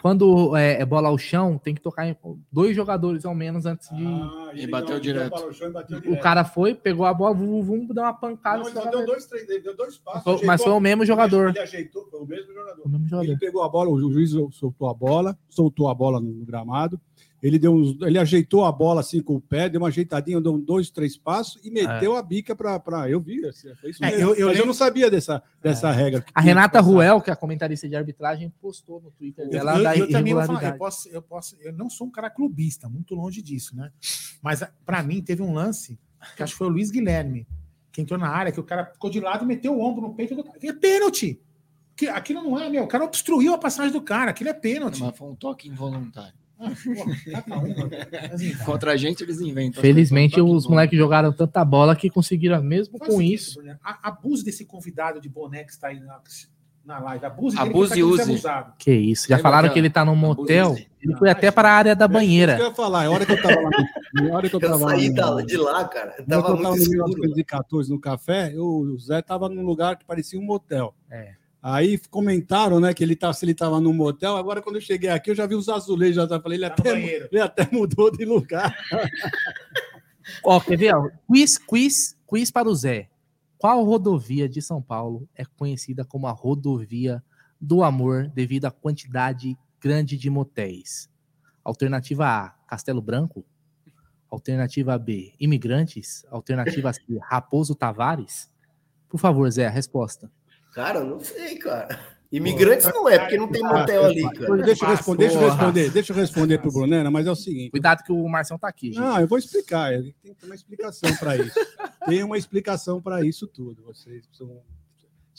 Quando 0.00 0.56
é, 0.56 0.80
é 0.80 0.84
bola 0.86 1.08
ao 1.08 1.18
chão, 1.18 1.58
tem 1.58 1.74
que 1.74 1.80
tocar 1.80 2.06
em 2.06 2.16
dois 2.52 2.74
jogadores 2.76 3.24
ao 3.24 3.34
menos 3.34 3.66
antes 3.66 3.88
de. 3.90 4.04
E 4.54 4.66
bateu 4.66 5.00
direto. 5.00 5.48
o 6.06 6.20
cara 6.20 6.44
foi, 6.44 6.72
pegou 6.74 7.04
a 7.04 7.12
bola, 7.12 7.34
vum, 7.34 7.60
vum, 7.62 7.84
deu 7.86 8.04
uma 8.04 8.14
pancada. 8.14 8.58
Não, 8.58 8.66
ele 8.66 8.74
só 8.74 8.80
só 8.80 8.84
na- 8.84 8.90
deu 8.92 9.06
dois, 9.06 9.26
três, 9.26 9.48
ele 9.48 9.60
deu 9.60 9.76
dois 9.76 9.98
passos. 9.98 10.22
Foi- 10.22 10.46
mas 10.46 10.62
foi 10.62 10.72
o 10.72 10.80
mesmo 10.80 11.04
jogador. 11.04 11.48
Ele 11.50 11.58
ajeitou, 11.58 12.06
foi 12.10 12.20
o 12.20 12.26
mesmo 12.26 12.52
jogador. 12.54 12.82
O 12.84 12.88
mesmo 12.88 13.08
jogador. 13.08 13.30
Ele 13.30 13.38
pegou 13.38 13.62
a 13.64 13.68
bola, 13.68 13.90
o 13.90 14.12
juiz 14.12 14.30
soltou 14.52 14.88
a 14.88 14.94
bola, 14.94 15.36
soltou 15.48 15.88
a 15.88 15.94
bola 15.94 16.20
no 16.20 16.44
gramado. 16.44 17.00
Ele 17.42 17.58
deu 17.58 17.72
uns, 17.72 17.96
ele 18.02 18.18
ajeitou 18.18 18.64
a 18.64 18.72
bola 18.72 19.00
assim 19.00 19.22
com 19.22 19.36
o 19.36 19.40
pé, 19.40 19.68
deu 19.68 19.80
uma 19.80 19.88
ajeitadinha, 19.88 20.40
deu 20.40 20.54
um 20.54 20.58
dois, 20.60 20.90
três 20.90 21.16
passos 21.16 21.60
e 21.64 21.70
meteu 21.70 22.16
a 22.16 22.22
bica 22.22 22.54
para. 22.56 23.08
Eu 23.08 23.20
vi, 23.20 23.46
assim, 23.46 23.72
foi 23.76 23.90
isso 23.90 24.04
É, 24.04 24.12
eu- 24.14 24.34
eu 24.34 24.48
Mas 24.48 24.58
eu 24.58 24.66
não 24.66 24.74
sabia 24.74 25.08
dessa, 25.10 25.40
dessa 25.62 25.90
regra. 25.92 26.24
A 26.34 26.40
Renata 26.40 26.80
Ruel, 26.80 27.20
que 27.20 27.30
é 27.30 27.32
a 27.32 27.36
comentarista 27.36 27.88
de 27.88 27.94
arbitragem, 27.94 28.52
postou 28.60 29.00
no 29.00 29.10
Twitter 29.12 29.44
Eu, 29.44 29.50
dela 29.50 29.76
eu- 29.78 29.84
da 29.84 29.96
eu 29.96 30.10
também 30.10 30.34
vou 30.34 30.42
falar, 30.44 30.64
eu, 30.64 30.76
posso, 30.78 31.08
eu 31.10 31.22
posso, 31.22 31.56
eu 31.60 31.72
não 31.72 31.88
sou 31.88 32.08
um 32.08 32.10
cara 32.10 32.28
clubista, 32.28 32.88
muito 32.88 33.14
longe 33.14 33.40
disso, 33.40 33.76
né? 33.76 33.92
Mas 34.42 34.62
para 34.84 35.02
mim 35.02 35.22
teve 35.22 35.40
um 35.42 35.54
lance 35.54 35.98
que 36.36 36.42
acho 36.42 36.54
que 36.54 36.58
foi 36.58 36.66
o 36.66 36.70
Luiz 36.70 36.90
Guilherme 36.90 37.46
que 37.92 38.02
entrou 38.02 38.18
na 38.18 38.28
área, 38.28 38.50
que 38.52 38.60
o 38.60 38.64
cara 38.64 38.84
ficou 38.86 39.10
de 39.10 39.20
lado 39.20 39.44
e 39.44 39.46
meteu 39.46 39.76
o 39.76 39.80
ombro 39.80 40.02
no 40.02 40.14
peito 40.14 40.34
do 40.34 40.42
cara. 40.44 40.58
É 40.62 40.72
pênalti! 40.72 41.40
Que, 41.96 42.06
aquilo 42.08 42.42
não 42.42 42.56
é, 42.58 42.68
meu. 42.70 42.84
O 42.84 42.88
cara 42.88 43.04
obstruiu 43.04 43.52
a 43.54 43.58
passagem 43.58 43.92
do 43.92 44.00
cara, 44.00 44.30
aquilo 44.30 44.50
é 44.50 44.54
pênalti. 44.54 45.00
Mas 45.00 45.16
foi 45.16 45.28
um 45.28 45.34
toque 45.34 45.68
involuntário. 45.68 46.34
Ah. 46.60 46.74
Contra 48.64 48.92
a 48.92 48.96
gente, 48.96 49.22
eles 49.22 49.40
inventam. 49.40 49.80
Felizmente, 49.80 50.40
os 50.40 50.66
moleques 50.66 50.98
jogaram 50.98 51.32
tanta 51.32 51.64
bola 51.64 51.94
que 51.94 52.10
conseguiram, 52.10 52.62
mesmo 52.62 52.98
Faz 52.98 53.10
com 53.10 53.18
seguinte, 53.18 53.34
isso. 53.34 53.60
A- 53.82 54.08
Abuse 54.08 54.44
desse 54.44 54.64
convidado 54.64 55.20
de 55.20 55.28
boné 55.28 55.64
que 55.64 55.70
está 55.70 55.88
aí 55.88 56.00
na, 56.00 56.20
na 56.84 56.98
live. 56.98 57.24
Abuse, 57.26 57.58
Abuse 57.58 57.92
que 57.92 58.00
e 58.00 58.02
use. 58.02 58.42
Que 58.78 58.92
isso. 58.92 59.28
Já 59.28 59.36
Lembra 59.36 59.42
falaram 59.50 59.58
aquela- 59.66 59.72
que 59.74 59.78
ele 59.78 59.90
tá 59.90 60.04
num 60.04 60.16
motel. 60.16 60.66
Abuse. 60.68 60.88
Ele 61.00 61.16
foi 61.16 61.30
até 61.30 61.50
para 61.50 61.68
a 61.70 61.72
área 61.72 61.94
da 61.94 62.06
É 62.06 62.08
isso 62.08 62.10
que 62.12 62.16
eu 62.16 62.20
banheira. 62.20 62.58
ia 62.58 62.74
falar. 62.74 63.04
A 63.06 63.10
hora 63.10 63.24
que 63.24 63.32
eu 63.32 63.40
tava 63.42 63.60
lá, 63.60 63.70
no- 63.70 64.28
na 64.28 64.36
hora 64.36 64.48
que 64.48 64.56
eu 64.56 64.60
Eu 64.62 64.78
saí 64.80 65.08
no- 65.10 65.14
da- 65.14 65.42
de 65.42 65.56
lá, 65.56 65.84
cara. 65.86 66.10
que 66.12 66.22
Tava 66.24 66.48
eu 66.48 66.50
muito 66.56 66.62
tava 66.64 66.76
no 66.76 66.82
escuro. 66.82 67.04
1914 67.08 67.90
no 67.90 68.00
café, 68.00 68.52
eu, 68.52 68.66
o 68.66 68.98
Zé 68.98 69.22
tava 69.22 69.48
num 69.48 69.62
lugar 69.64 69.96
que 69.96 70.04
parecia 70.04 70.38
um 70.40 70.42
motel. 70.44 70.92
É. 71.10 71.34
Aí 71.70 71.98
comentaram, 72.10 72.80
né, 72.80 72.94
que 72.94 73.04
ele 73.04 73.14
tá, 73.14 73.30
se 73.30 73.44
ele 73.44 73.54
tava 73.54 73.78
num 73.78 73.92
motel. 73.92 74.38
Agora, 74.38 74.62
quando 74.62 74.76
eu 74.76 74.80
cheguei 74.80 75.10
aqui, 75.10 75.30
eu 75.30 75.34
já 75.34 75.44
vi 75.44 75.54
os 75.54 75.68
azulejos. 75.68 76.28
Já 76.28 76.40
falei, 76.40 76.56
ele 76.56 76.70
Tá 76.70 76.76
no 76.82 76.90
até, 76.90 77.28
ele 77.30 77.40
até 77.40 77.68
mudou 77.70 78.10
de 78.10 78.24
lugar. 78.24 78.74
Ó, 80.42 80.58
quer 80.60 80.78
ver? 80.78 80.94
ó? 80.94 81.10
Quiz, 81.26 81.58
quiz, 81.58 82.16
quiz 82.26 82.50
para 82.50 82.68
o 82.68 82.74
Zé. 82.74 83.10
Qual 83.58 83.84
rodovia 83.84 84.48
de 84.48 84.62
São 84.62 84.80
Paulo 84.80 85.28
é 85.34 85.44
conhecida 85.44 86.06
como 86.06 86.26
a 86.26 86.32
rodovia 86.32 87.22
do 87.60 87.82
amor 87.82 88.28
devido 88.28 88.64
à 88.64 88.70
quantidade 88.70 89.54
grande 89.78 90.16
de 90.16 90.30
motéis? 90.30 91.10
Alternativa 91.62 92.26
A, 92.26 92.50
Castelo 92.66 93.02
Branco. 93.02 93.44
Alternativa 94.30 94.96
B, 94.96 95.34
Imigrantes. 95.38 96.24
Alternativa 96.30 96.94
C, 96.94 97.02
Raposo 97.20 97.74
Tavares. 97.74 98.50
Por 99.06 99.18
favor, 99.18 99.50
Zé, 99.50 99.66
a 99.66 99.70
resposta. 99.70 100.30
Cara, 100.72 101.00
eu 101.00 101.06
não 101.06 101.20
sei, 101.20 101.56
cara. 101.56 101.98
Imigrantes 102.30 102.84
não 102.86 103.08
é, 103.08 103.18
porque 103.18 103.38
não 103.38 103.48
tem 103.50 103.62
motel 103.62 104.04
ali, 104.04 104.22
cara. 104.22 104.56
Deixa 104.58 104.84
eu 104.84 104.90
responder, 104.90 105.28
deixa 105.28 105.38
eu 105.40 105.48
responder, 105.48 105.90
deixa 105.90 106.12
eu 106.12 106.16
responder 106.16 106.58
pro 106.58 106.70
Brunera, 106.70 107.10
mas 107.10 107.26
é 107.26 107.30
o 107.30 107.36
seguinte. 107.36 107.70
Cuidado 107.70 108.02
que 108.04 108.12
o 108.12 108.28
Marcão 108.28 108.58
tá 108.58 108.68
aqui, 108.68 108.88
gente. 108.92 109.00
Não, 109.00 109.18
eu 109.18 109.26
vou 109.26 109.38
explicar. 109.38 109.90
Tem 109.92 110.36
uma 110.44 110.54
explicação 110.54 111.16
para 111.16 111.36
isso. 111.38 111.58
Tem 112.06 112.22
uma 112.22 112.36
explicação 112.36 113.00
para 113.00 113.24
isso 113.24 113.46
tudo. 113.46 113.82
Vocês 113.82 114.28
são, 114.32 114.62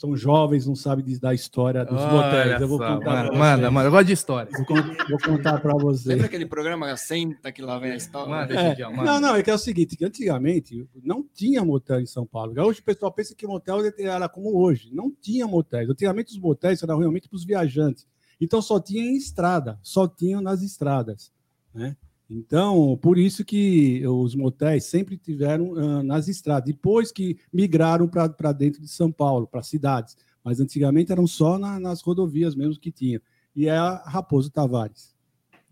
são 0.00 0.16
jovens, 0.16 0.66
não 0.66 0.74
sabem 0.74 1.04
da 1.18 1.34
história 1.34 1.84
dos 1.84 2.00
motéis. 2.00 2.58
Eu 2.58 2.66
vou 2.66 2.78
só, 2.78 2.94
contar 2.96 3.24
mano, 3.24 3.38
manda, 3.38 3.70
mano, 3.70 3.86
eu 3.88 3.90
gosto 3.90 4.06
de 4.06 4.12
história. 4.14 4.50
Vou, 4.50 4.64
con- 4.64 4.94
vou 5.10 5.18
contar 5.22 5.60
para 5.60 5.74
vocês. 5.74 6.06
Lembra 6.06 6.24
aquele 6.26 6.46
programa 6.46 6.96
Senta 6.96 7.52
que 7.52 7.60
lá 7.60 7.78
vem 7.78 7.92
a 7.92 7.96
história? 7.96 8.28
Manda, 8.30 8.54
É, 8.54 8.88
manda. 8.88 9.02
não, 9.04 9.20
não, 9.20 9.36
é 9.36 9.42
que 9.42 9.50
é 9.50 9.54
o 9.54 9.58
seguinte, 9.58 9.96
que 9.98 10.04
antigamente 10.04 10.88
não 11.04 11.22
tinha 11.34 11.62
motel 11.62 12.00
em 12.00 12.06
São 12.06 12.24
Paulo. 12.24 12.54
Hoje 12.62 12.80
o 12.80 12.82
pessoal 12.82 13.12
pensa 13.12 13.34
que 13.34 13.46
motel 13.46 13.80
era 13.98 14.26
como 14.26 14.56
hoje. 14.58 14.88
Não 14.90 15.10
tinha 15.20 15.46
motéis. 15.46 15.90
Antigamente 15.90 16.32
os 16.32 16.38
motéis 16.38 16.82
eram 16.82 16.98
realmente 16.98 17.28
para 17.28 17.36
os 17.36 17.44
viajantes. 17.44 18.06
Então 18.40 18.62
só 18.62 18.80
tinha 18.80 19.02
em 19.02 19.16
estrada, 19.16 19.78
só 19.82 20.08
tinham 20.08 20.40
nas 20.40 20.62
estradas. 20.62 21.30
Né? 21.74 21.94
Então, 22.30 22.96
por 23.02 23.18
isso 23.18 23.44
que 23.44 24.06
os 24.06 24.36
motéis 24.36 24.84
sempre 24.84 25.18
tiveram 25.18 25.74
ah, 25.76 26.02
nas 26.02 26.28
estradas. 26.28 26.66
Depois 26.66 27.10
que 27.10 27.38
migraram 27.52 28.06
para 28.06 28.52
dentro 28.52 28.80
de 28.80 28.88
São 28.88 29.10
Paulo, 29.10 29.48
para 29.48 29.62
cidades. 29.64 30.16
Mas 30.44 30.60
antigamente 30.60 31.10
eram 31.10 31.26
só 31.26 31.58
na- 31.58 31.80
nas 31.80 32.00
rodovias 32.00 32.54
mesmo 32.54 32.80
que 32.80 32.92
tinham. 32.92 33.20
E 33.54 33.66
é 33.66 33.76
a 33.76 33.96
Raposo 33.96 34.50
Tavares. 34.50 35.12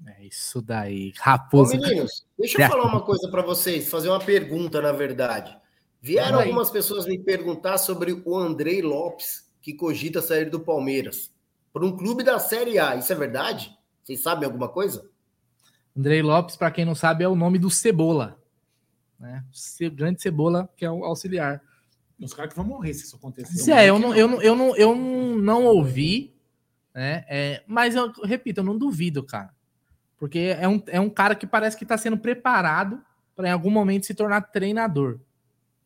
É 0.06 0.26
isso 0.26 0.60
daí. 0.60 1.10
Ô, 1.10 1.20
Raposo. 1.22 1.76
meninos, 1.76 2.26
deixa 2.36 2.60
eu 2.62 2.68
falar 2.68 2.84
uma 2.86 3.02
coisa 3.02 3.28
para 3.30 3.42
vocês, 3.42 3.88
fazer 3.88 4.08
uma 4.08 4.20
pergunta, 4.20 4.80
na 4.82 4.92
verdade. 4.92 5.56
Vieram 6.00 6.40
algumas 6.40 6.70
pessoas 6.70 7.06
me 7.06 7.18
perguntar 7.18 7.78
sobre 7.78 8.12
o 8.24 8.36
Andrei 8.36 8.82
Lopes, 8.82 9.48
que 9.60 9.74
cogita 9.74 10.22
sair 10.22 10.50
do 10.50 10.60
Palmeiras, 10.60 11.32
para 11.72 11.84
um 11.84 11.96
clube 11.96 12.22
da 12.22 12.38
Série 12.38 12.78
A. 12.78 12.94
Isso 12.96 13.12
é 13.12 13.16
verdade? 13.16 13.76
Vocês 14.04 14.20
sabem 14.22 14.44
alguma 14.44 14.68
coisa? 14.68 15.08
Andrei 15.98 16.22
Lopes, 16.22 16.54
para 16.54 16.70
quem 16.70 16.84
não 16.84 16.94
sabe, 16.94 17.24
é 17.24 17.28
o 17.28 17.34
nome 17.34 17.58
do 17.58 17.68
Cebola. 17.68 18.40
Né? 19.18 19.44
Grande 19.92 20.22
Cebola, 20.22 20.68
que 20.76 20.84
é 20.84 20.90
o 20.90 21.02
auxiliar. 21.02 21.60
Os 22.20 22.32
caras 22.32 22.52
que 22.52 22.56
vão 22.56 22.64
morrer 22.64 22.94
se 22.94 23.04
isso 23.04 23.16
acontecer. 23.16 23.58
Zé, 23.58 23.88
eu 23.88 23.98
não, 23.98 24.14
eu 24.14 24.28
não, 24.28 24.42
eu 24.42 24.54
não, 24.54 24.76
eu 24.76 24.94
não 24.94 25.64
ouvi, 25.64 26.34
né? 26.94 27.24
É, 27.28 27.64
mas 27.66 27.96
eu 27.96 28.12
repito, 28.24 28.60
eu 28.60 28.64
não 28.64 28.78
duvido, 28.78 29.24
cara. 29.24 29.50
Porque 30.16 30.56
é 30.58 30.68
um, 30.68 30.82
é 30.86 31.00
um 31.00 31.10
cara 31.10 31.34
que 31.34 31.46
parece 31.46 31.76
que 31.76 31.84
está 31.84 31.98
sendo 31.98 32.16
preparado 32.16 33.02
para 33.34 33.48
em 33.48 33.52
algum 33.52 33.70
momento 33.70 34.06
se 34.06 34.14
tornar 34.14 34.42
treinador. 34.42 35.18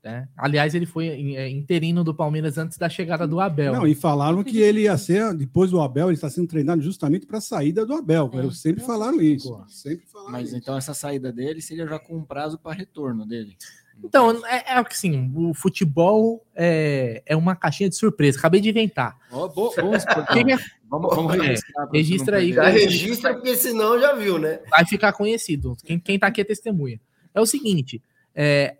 Né? 0.05 0.27
Aliás, 0.37 0.75
ele 0.75 0.85
foi 0.85 1.07
é, 1.09 1.49
interino 1.49 2.03
do 2.03 2.13
Palmeiras 2.13 2.59
antes 2.59 2.77
da 2.77 2.89
chegada 2.89 3.25
do 3.27 3.39
Abel. 3.39 3.73
Não, 3.73 3.87
e 3.87 3.95
falaram 3.95 4.43
que 4.43 4.59
ele 4.59 4.81
ia 4.83 4.99
ser, 4.99 5.33
depois 5.33 5.71
do 5.71 5.81
Abel, 5.81 6.09
ele 6.09 6.15
está 6.15 6.29
sendo 6.29 6.49
treinado 6.49 6.83
justamente 6.83 7.25
para 7.25 7.39
a 7.39 7.41
saída 7.41 7.87
do 7.87 7.95
Abel. 7.95 8.29
É. 8.35 8.51
Sempre 8.51 8.83
falaram 8.83 9.21
isso. 9.23 9.65
Sempre 9.69 10.05
falaram 10.07 10.33
Mas 10.33 10.49
isso. 10.49 10.57
então 10.57 10.77
essa 10.77 10.93
saída 10.93 11.33
dele 11.33 11.63
seria 11.63 11.87
já 11.87 12.01
com 12.01 12.17
um 12.17 12.25
prazo 12.25 12.59
para 12.59 12.73
retorno 12.73 13.25
dele. 13.25 13.57
Então, 14.03 14.45
é, 14.47 14.77
é 14.77 14.83
que 14.85 14.93
assim, 14.95 15.31
o 15.37 15.55
futebol 15.55 16.45
é, 16.57 17.23
é 17.25 17.37
uma 17.37 17.55
caixinha 17.55 17.89
de 17.89 17.95
surpresa. 17.95 18.39
Acabei 18.39 18.61
de 18.61 18.71
inventar. 18.71 19.17
Ó, 19.31 19.47
bo- 19.47 19.71
vamos, 19.77 20.03
Quem 20.33 20.53
é- 20.53 20.59
vamos, 20.91 21.15
vamos 21.15 21.35
É, 21.35 21.43
registrar. 21.47 21.89
registra 21.93 22.37
aí, 22.39 22.53
Já 22.53 22.69
registra, 22.69 23.35
porque 23.35 23.55
senão 23.55 24.01
já 24.01 24.15
viu, 24.15 24.37
né? 24.39 24.59
vai 24.69 24.85
ficar 24.85 25.13
conhecido. 25.13 25.77
Quem, 25.85 26.01
quem 26.01 26.19
tá 26.19 26.27
aqui 26.27 26.41
é 26.41 26.45
testemunha. 26.45 27.01
É 27.33 27.41
o 27.41 27.47
seguinte, 27.47 28.03
é, 28.35 28.77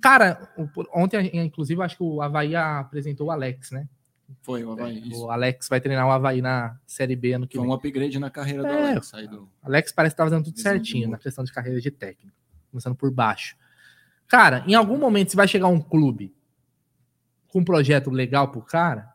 cara, 0.00 0.48
o- 0.56 0.68
ontem, 0.94 1.30
inclusive, 1.34 1.82
acho 1.82 1.96
que 1.96 2.02
o 2.02 2.20
Havaí 2.20 2.54
apresentou 2.56 3.28
o 3.28 3.30
Alex, 3.30 3.70
né? 3.70 3.88
Foi, 4.42 4.62
o 4.64 4.72
Havaí. 4.72 5.08
isso. 5.08 5.24
O 5.26 5.30
Alex 5.30 5.68
vai 5.68 5.80
treinar 5.80 6.06
o 6.06 6.10
Havaí 6.10 6.40
na 6.40 6.78
Série 6.86 7.16
B 7.16 7.32
ano 7.32 7.48
que 7.48 7.56
Foi 7.56 7.62
vem. 7.64 7.70
um 7.70 7.74
upgrade 7.74 8.18
na 8.18 8.30
carreira 8.30 8.62
do 8.62 8.68
É. 8.68 8.90
Alex. 8.92 9.12
Aí 9.14 9.26
do... 9.26 9.48
Alex 9.62 9.90
parece 9.92 10.14
que 10.14 10.18
tá 10.18 10.24
fazendo 10.24 10.44
tudo 10.44 10.54
Visão 10.56 10.72
de 10.72 10.78
certinho 10.78 11.08
na 11.08 11.18
questão 11.18 11.42
de 11.42 11.52
carreira 11.52 11.80
de 11.80 11.90
técnico. 11.90 12.36
Começando 12.70 12.94
por 12.94 13.10
baixo. 13.10 13.56
Cara, 14.28 14.62
em 14.68 14.74
algum 14.74 14.96
momento, 14.96 15.30
se 15.30 15.36
vai 15.36 15.48
chegar 15.48 15.66
um 15.66 15.80
clube 15.80 16.32
com 17.48 17.58
um 17.58 17.64
projeto 17.64 18.10
legal 18.10 18.48
pro 18.52 18.62
cara, 18.62 19.12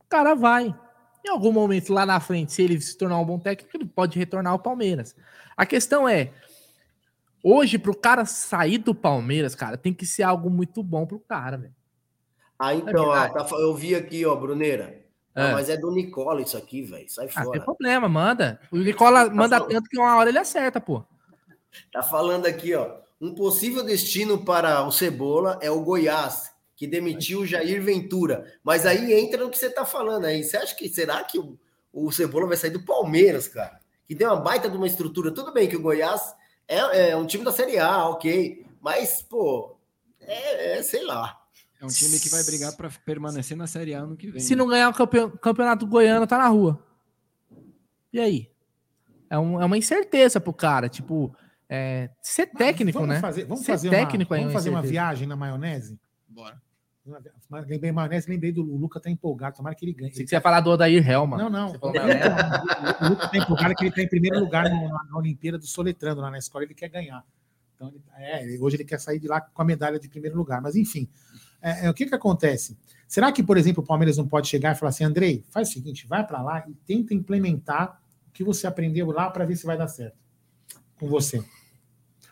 o 0.00 0.04
cara 0.08 0.34
vai. 0.34 0.74
Em 1.24 1.28
algum 1.30 1.52
momento 1.52 1.92
lá 1.92 2.04
na 2.06 2.18
frente, 2.18 2.52
se 2.52 2.62
ele 2.62 2.80
se 2.80 2.96
tornar 2.98 3.18
um 3.20 3.24
bom 3.24 3.38
técnico, 3.38 3.76
ele 3.76 3.84
pode 3.86 4.18
retornar 4.18 4.52
ao 4.52 4.58
Palmeiras. 4.58 5.14
A 5.56 5.64
questão 5.66 6.08
é, 6.08 6.32
hoje, 7.50 7.78
pro 7.78 7.94
cara 7.96 8.24
sair 8.24 8.78
do 8.78 8.94
Palmeiras, 8.94 9.54
cara, 9.54 9.76
tem 9.76 9.92
que 9.94 10.04
ser 10.06 10.22
algo 10.22 10.48
muito 10.50 10.82
bom 10.82 11.06
pro 11.06 11.18
cara, 11.20 11.56
velho. 11.56 11.74
Ah, 12.58 12.74
então, 12.74 13.06
ó, 13.06 13.28
tá 13.28 13.44
fa- 13.44 13.56
eu 13.56 13.74
vi 13.74 13.94
aqui, 13.94 14.24
ó, 14.26 14.34
Bruneira. 14.34 15.00
Ah, 15.34 15.48
É. 15.50 15.52
mas 15.52 15.68
é 15.68 15.76
do 15.76 15.92
Nicola 15.92 16.42
isso 16.42 16.56
aqui, 16.56 16.82
velho. 16.82 17.08
Sai 17.08 17.26
Ah, 17.26 17.42
tem 17.42 17.44
fora. 17.44 17.60
problema, 17.60 18.08
manda. 18.08 18.60
O 18.72 18.76
Nicola 18.78 19.30
manda 19.30 19.58
falando. 19.58 19.72
tanto 19.72 19.88
que 19.88 19.98
uma 19.98 20.16
hora 20.16 20.28
ele 20.28 20.38
acerta, 20.38 20.80
pô. 20.80 21.04
Tá 21.92 22.02
falando 22.02 22.46
aqui, 22.46 22.74
ó. 22.74 22.96
Um 23.20 23.34
possível 23.34 23.84
destino 23.84 24.44
para 24.44 24.82
o 24.84 24.90
Cebola 24.90 25.58
é 25.62 25.70
o 25.70 25.80
Goiás, 25.82 26.52
que 26.76 26.86
demitiu 26.86 27.40
o 27.40 27.46
Jair 27.46 27.80
Ventura. 27.82 28.52
Mas 28.64 28.84
aí 28.86 29.12
entra 29.12 29.44
no 29.44 29.50
que 29.50 29.58
você 29.58 29.70
tá 29.70 29.84
falando 29.84 30.24
aí. 30.24 30.42
Você 30.42 30.56
acha 30.56 30.74
que 30.74 30.88
será 30.88 31.22
que 31.24 31.38
o, 31.38 31.56
o 31.92 32.10
Cebola 32.10 32.46
vai 32.48 32.56
sair 32.56 32.70
do 32.70 32.84
Palmeiras, 32.84 33.46
cara? 33.46 33.78
Que 34.06 34.14
tem 34.16 34.26
uma 34.26 34.36
baita 34.36 34.68
de 34.68 34.76
uma 34.76 34.86
estrutura. 34.86 35.30
Tudo 35.30 35.52
bem 35.52 35.68
que 35.68 35.76
o 35.76 35.80
Goiás 35.82 36.34
é, 36.68 37.10
é 37.10 37.16
um 37.16 37.26
time 37.26 37.44
da 37.44 37.52
Série 37.52 37.78
A, 37.78 38.08
ok. 38.08 38.64
Mas, 38.80 39.22
pô, 39.22 39.76
é, 40.20 40.78
é, 40.78 40.82
sei 40.82 41.04
lá. 41.04 41.40
É 41.80 41.84
um 41.84 41.88
time 41.88 42.18
que 42.18 42.28
vai 42.28 42.42
brigar 42.44 42.76
para 42.76 42.90
permanecer 43.04 43.56
na 43.56 43.66
Série 43.66 43.94
A 43.94 44.00
ano 44.00 44.16
que 44.16 44.30
vem. 44.30 44.40
Se 44.40 44.54
né? 44.54 44.58
não 44.58 44.66
ganhar 44.68 44.88
o 44.88 44.94
campe- 44.94 45.30
campeonato 45.40 45.86
goiano, 45.86 46.26
tá 46.26 46.36
na 46.38 46.48
rua. 46.48 46.84
E 48.12 48.20
aí? 48.20 48.50
É, 49.30 49.38
um- 49.38 49.60
é 49.60 49.64
uma 49.64 49.76
incerteza 49.78 50.40
pro 50.40 50.52
cara. 50.52 50.88
Tipo, 50.88 51.34
é, 51.68 52.10
ser 52.22 52.46
técnico, 52.46 52.98
vamos 52.98 53.14
né? 53.14 53.20
Fazer, 53.20 53.44
vamos 53.44 53.64
ser 53.64 53.72
fazer 53.72 53.90
técnico 53.90 54.32
uma, 54.32 54.38
é 54.38 54.40
vamos 54.40 54.52
fazer 54.54 54.70
uma 54.70 54.82
viagem 54.82 55.28
na 55.28 55.36
maionese? 55.36 55.98
Bora. 56.26 56.60
Lembrei 57.66 57.92
maionese, 57.92 58.28
lembrei 58.30 58.52
do 58.52 58.62
Luca 58.62 59.00
tá 59.00 59.10
empolgado, 59.10 59.56
tomara 59.56 59.74
que 59.74 59.84
ele 59.84 59.92
ganhe. 59.92 60.12
Se 60.12 60.26
você 60.26 60.34
ia 60.36 60.40
falar 60.40 60.60
do 60.60 60.70
Odair 60.70 61.08
Helma. 61.08 61.36
Não, 61.38 61.48
não. 61.50 61.68
Você 61.70 61.78
falou 61.78 61.94
maionese? 61.94 62.28
O 63.04 63.08
Luca 63.10 63.28
tá 63.28 63.36
empolgado 63.38 63.74
que 63.74 63.84
ele 63.84 63.94
tá 63.94 64.02
em 64.02 64.08
primeiro 64.08 64.38
lugar 64.40 64.68
no- 64.70 64.88
na, 64.88 65.04
na 65.04 65.16
Olimpíada 65.18 65.58
do 65.58 65.66
Soletrando, 65.66 66.20
lá 66.20 66.30
na 66.30 66.38
escola, 66.38 66.64
ele 66.64 66.74
quer 66.74 66.88
ganhar. 66.88 67.24
Então, 67.74 67.88
ele- 67.88 68.02
é, 68.16 68.58
hoje 68.60 68.76
ele 68.76 68.84
quer 68.84 68.98
sair 69.00 69.18
de 69.18 69.28
lá 69.28 69.40
com 69.40 69.62
a 69.62 69.64
medalha 69.64 69.98
de 69.98 70.08
primeiro 70.08 70.36
lugar. 70.36 70.60
Mas, 70.60 70.74
enfim, 70.76 71.08
é, 71.62 71.86
é, 71.86 71.90
o 71.90 71.94
que 71.94 72.06
que 72.06 72.14
acontece? 72.14 72.76
Será 73.06 73.32
que, 73.32 73.42
por 73.42 73.56
exemplo, 73.56 73.82
o 73.82 73.86
Palmeiras 73.86 74.16
não 74.16 74.26
pode 74.28 74.48
chegar 74.48 74.74
e 74.74 74.78
falar 74.78 74.90
assim, 74.90 75.04
Andrei, 75.04 75.44
faz 75.50 75.68
o 75.70 75.72
seguinte, 75.72 76.06
vai 76.06 76.26
para 76.26 76.42
lá 76.42 76.64
e 76.68 76.74
tenta 76.86 77.14
implementar 77.14 78.00
o 78.28 78.32
que 78.32 78.44
você 78.44 78.66
aprendeu 78.66 79.10
lá 79.10 79.30
para 79.30 79.44
ver 79.46 79.56
se 79.56 79.64
vai 79.64 79.76
dar 79.78 79.88
certo. 79.88 80.16
com 80.98 81.08
você. 81.08 81.42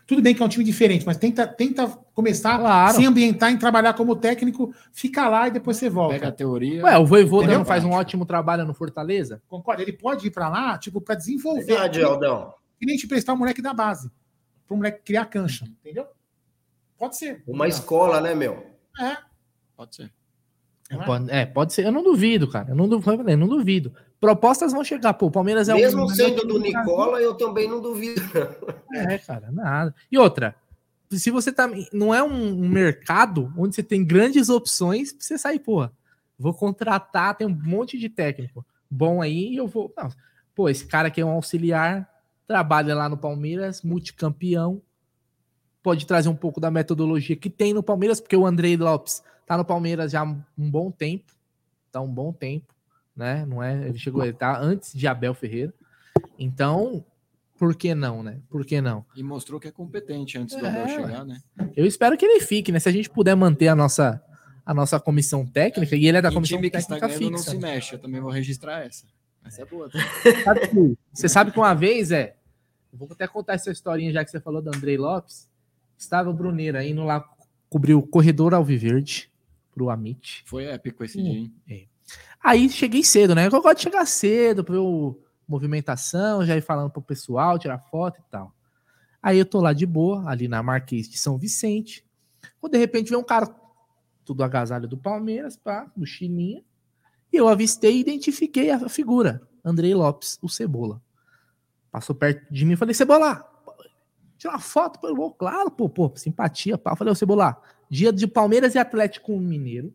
Tudo 0.07 0.21
bem 0.21 0.33
que 0.33 0.41
é 0.41 0.45
um 0.45 0.49
time 0.49 0.63
diferente, 0.63 1.05
mas 1.05 1.17
tenta, 1.17 1.45
tenta 1.45 1.85
começar 2.13 2.57
claro. 2.57 2.95
se 2.95 3.05
ambientar 3.05 3.51
em 3.51 3.57
trabalhar 3.57 3.93
como 3.93 4.15
técnico, 4.15 4.73
fica 4.93 5.27
lá 5.27 5.49
e 5.49 5.51
depois 5.51 5.75
você 5.75 5.89
volta. 5.89 6.13
Pega 6.13 6.29
a 6.29 6.31
teoria. 6.31 6.81
Ué, 6.81 6.97
o 6.97 7.05
Voivoda 7.05 7.53
não 7.53 7.65
faz 7.65 7.83
um 7.83 7.91
ótimo 7.91 8.25
trabalho 8.25 8.63
no 8.63 8.73
Fortaleza? 8.73 9.41
Concordo, 9.49 9.81
ele 9.81 9.91
pode 9.91 10.25
ir 10.25 10.31
para 10.31 10.47
lá, 10.47 10.77
tipo, 10.77 11.01
para 11.01 11.15
desenvolver. 11.15 11.65
Verdade, 11.65 12.01
Aldão. 12.01 12.53
E 12.79 12.85
nem 12.85 12.95
te 12.95 13.05
prestar 13.05 13.33
o 13.33 13.37
moleque 13.37 13.61
da 13.61 13.73
base, 13.73 14.09
para 14.65 14.73
o 14.73 14.77
moleque 14.77 15.01
criar 15.03 15.25
cancha, 15.25 15.65
entendeu? 15.65 16.07
Pode 16.97 17.17
ser. 17.17 17.43
Uma 17.45 17.67
escola, 17.67 18.21
né, 18.21 18.33
meu? 18.33 18.65
É. 18.97 19.17
Pode 19.75 19.93
ser. 19.93 20.11
É, 20.89 20.97
pode, 20.97 21.31
é, 21.31 21.45
pode 21.45 21.73
ser. 21.73 21.85
Eu 21.85 21.91
não 21.91 22.01
duvido, 22.01 22.49
cara. 22.49 22.69
Eu 22.69 22.75
não 22.75 22.87
duvido. 22.87 23.29
Eu 23.29 23.37
não 23.37 23.47
duvido. 23.47 23.93
Propostas 24.19 24.71
vão 24.71 24.83
chegar. 24.83 25.13
Pô, 25.13 25.27
o 25.27 25.31
Palmeiras 25.31 25.69
é 25.69 25.73
Mesmo 25.73 26.05
um... 26.05 26.09
sendo 26.09 26.45
do 26.45 26.59
Nicola, 26.59 27.21
eu 27.21 27.35
também 27.35 27.69
não 27.69 27.81
duvido. 27.81 28.21
É, 28.93 29.17
cara, 29.19 29.51
nada. 29.51 29.93
E 30.11 30.17
outra, 30.17 30.55
se 31.09 31.29
você 31.29 31.51
tá. 31.51 31.69
Não 31.93 32.13
é 32.13 32.23
um 32.23 32.67
mercado 32.67 33.53
onde 33.57 33.75
você 33.75 33.83
tem 33.83 34.03
grandes 34.03 34.49
opções 34.49 35.13
pra 35.13 35.23
você 35.23 35.37
sair, 35.37 35.59
porra. 35.59 35.91
Vou 36.37 36.53
contratar, 36.53 37.35
tem 37.35 37.47
um 37.47 37.59
monte 37.63 37.97
de 37.97 38.09
técnico 38.09 38.65
bom 38.89 39.21
aí 39.21 39.53
e 39.53 39.57
eu 39.57 39.67
vou. 39.67 39.93
Não, 39.95 40.09
pô, 40.55 40.69
esse 40.69 40.85
cara 40.85 41.09
aqui 41.09 41.21
é 41.21 41.25
um 41.25 41.29
auxiliar, 41.29 42.09
trabalha 42.47 42.95
lá 42.95 43.07
no 43.07 43.17
Palmeiras, 43.17 43.81
multicampeão. 43.81 44.81
Pode 45.83 46.05
trazer 46.05 46.29
um 46.29 46.35
pouco 46.35 46.59
da 46.59 46.71
metodologia 46.71 47.35
que 47.35 47.49
tem 47.49 47.73
no 47.73 47.83
Palmeiras, 47.83 48.19
porque 48.19 48.35
o 48.35 48.45
Andrei 48.45 48.75
Lopes 48.75 49.23
tá 49.45 49.57
no 49.57 49.63
Palmeiras 49.63 50.11
já 50.11 50.21
há 50.21 50.23
um 50.23 50.41
bom 50.57 50.91
tempo. 50.91 51.33
Tá 51.91 52.01
um 52.01 52.11
bom 52.11 52.33
tempo, 52.33 52.73
né? 53.17 53.45
Não 53.47 53.63
é? 53.63 53.87
Ele 53.87 53.97
chegou, 53.97 54.23
ele 54.23 54.33
tá 54.33 54.61
antes 54.61 54.93
de 54.93 55.07
Abel 55.07 55.33
Ferreira. 55.33 55.73
Então, 56.37 57.03
por 57.57 57.75
que 57.75 57.95
não, 57.95 58.21
né? 58.21 58.39
Por 58.47 58.63
que 58.63 58.79
não? 58.79 59.03
E 59.15 59.23
mostrou 59.23 59.59
que 59.59 59.67
é 59.67 59.71
competente 59.71 60.37
antes 60.37 60.55
do 60.55 60.63
é, 60.63 60.69
Abel 60.69 60.87
chegar, 60.87 61.25
né? 61.25 61.41
Eu 61.75 61.85
espero 61.85 62.15
que 62.15 62.23
ele 62.23 62.39
fique, 62.39 62.71
né? 62.71 62.79
Se 62.79 62.87
a 62.87 62.91
gente 62.91 63.09
puder 63.09 63.35
manter 63.35 63.67
a 63.67 63.75
nossa, 63.75 64.23
a 64.63 64.73
nossa 64.73 64.99
comissão 64.99 65.45
técnica, 65.45 65.95
e 65.95 66.05
ele 66.05 66.19
é 66.19 66.21
da 66.21 66.29
e 66.29 66.33
comissão 66.33 66.57
time 66.57 66.69
que 66.69 66.77
técnica 66.77 67.05
está 67.07 67.17
fixa. 67.17 67.31
não 67.31 67.37
se 67.39 67.57
mexe, 67.57 67.95
eu 67.95 67.99
também 67.99 68.21
vou 68.21 68.31
registrar 68.31 68.85
essa. 68.85 69.07
Essa 69.43 69.63
é 69.63 69.65
boa. 69.65 69.89
Tá? 69.89 69.99
você 71.11 71.27
sabe 71.27 71.51
que 71.51 71.57
uma 71.57 71.73
vez, 71.73 72.11
é, 72.11 72.35
vou 72.93 73.07
até 73.11 73.27
contar 73.27 73.53
essa 73.53 73.71
historinha 73.71 74.11
já 74.11 74.23
que 74.23 74.29
você 74.29 74.39
falou 74.39 74.61
do 74.61 74.69
Andrei 74.69 74.97
Lopes, 74.97 75.49
estava 75.97 76.29
o 76.29 76.33
Bruneira 76.33 76.85
indo 76.85 77.03
lá 77.03 77.25
cobrir 77.69 77.95
o 77.95 78.03
corredor 78.03 78.53
Alviverde 78.53 79.31
pro 79.73 79.89
Amit. 79.89 80.43
Foi 80.45 80.65
épico 80.65 81.03
esse 81.03 81.21
dia, 81.21 81.39
hein? 81.39 81.53
É. 81.67 81.85
Aí 82.43 82.69
cheguei 82.69 83.03
cedo, 83.03 83.35
né? 83.35 83.47
Eu 83.47 83.51
gosto 83.51 83.77
de 83.77 83.83
chegar 83.83 84.05
cedo, 84.05 84.63
para 84.63 84.75
eu 84.75 85.21
movimentação, 85.47 86.45
já 86.45 86.55
ir 86.55 86.61
falando 86.61 86.91
pro 86.91 87.01
pessoal, 87.01 87.57
tirar 87.57 87.79
foto 87.79 88.19
e 88.19 88.23
tal. 88.29 88.53
Aí 89.21 89.37
eu 89.37 89.45
tô 89.45 89.59
lá 89.59 89.73
de 89.73 89.85
boa, 89.85 90.29
ali 90.29 90.47
na 90.47 90.61
Marquês 90.61 91.09
de 91.09 91.17
São 91.17 91.37
Vicente. 91.37 92.05
Quando 92.59 92.73
de 92.73 92.77
repente 92.77 93.09
vem 93.09 93.17
um 93.17 93.23
cara, 93.23 93.47
tudo 94.23 94.43
agasalho 94.43 94.87
do 94.87 94.97
Palmeiras, 94.97 95.57
pá, 95.57 95.89
mochilinha. 95.95 96.63
E 97.31 97.37
eu 97.37 97.47
avistei 97.47 97.97
e 97.97 97.99
identifiquei 97.99 98.69
a 98.69 98.87
figura, 98.87 99.41
Andrei 99.63 99.93
Lopes, 99.93 100.37
o 100.41 100.49
Cebola. 100.49 101.01
Passou 101.91 102.15
perto 102.15 102.51
de 102.51 102.65
mim 102.65 102.73
e 102.73 102.77
falei, 102.77 102.93
Cebola, 102.93 103.45
tira 104.37 104.53
uma 104.53 104.59
foto 104.59 104.99
gol, 105.15 105.31
claro, 105.31 105.71
pô, 105.71 105.89
pô, 105.89 106.11
simpatia, 106.15 106.77
pá. 106.77 106.91
Eu 106.91 106.95
falei, 106.95 107.11
ô 107.11 107.15
Cebola, 107.15 107.61
dia 107.89 108.13
de 108.13 108.27
Palmeiras 108.27 108.75
e 108.75 108.79
Atlético 108.79 109.37
Mineiro, 109.39 109.93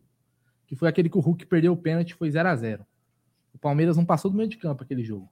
que 0.73 0.79
foi 0.79 0.89
aquele 0.89 1.07
que 1.07 1.17
o 1.17 1.21
Hulk 1.21 1.45
perdeu 1.45 1.71
o 1.71 1.77
pênalti, 1.77 2.15
foi 2.15 2.31
0 2.31 2.49
a 2.49 2.55
0 2.55 2.83
O 3.53 3.59
Palmeiras 3.59 3.95
não 3.95 4.03
passou 4.03 4.31
do 4.31 4.35
meio 4.35 4.49
de 4.49 4.57
campo 4.57 4.83
aquele 4.83 5.03
jogo. 5.03 5.29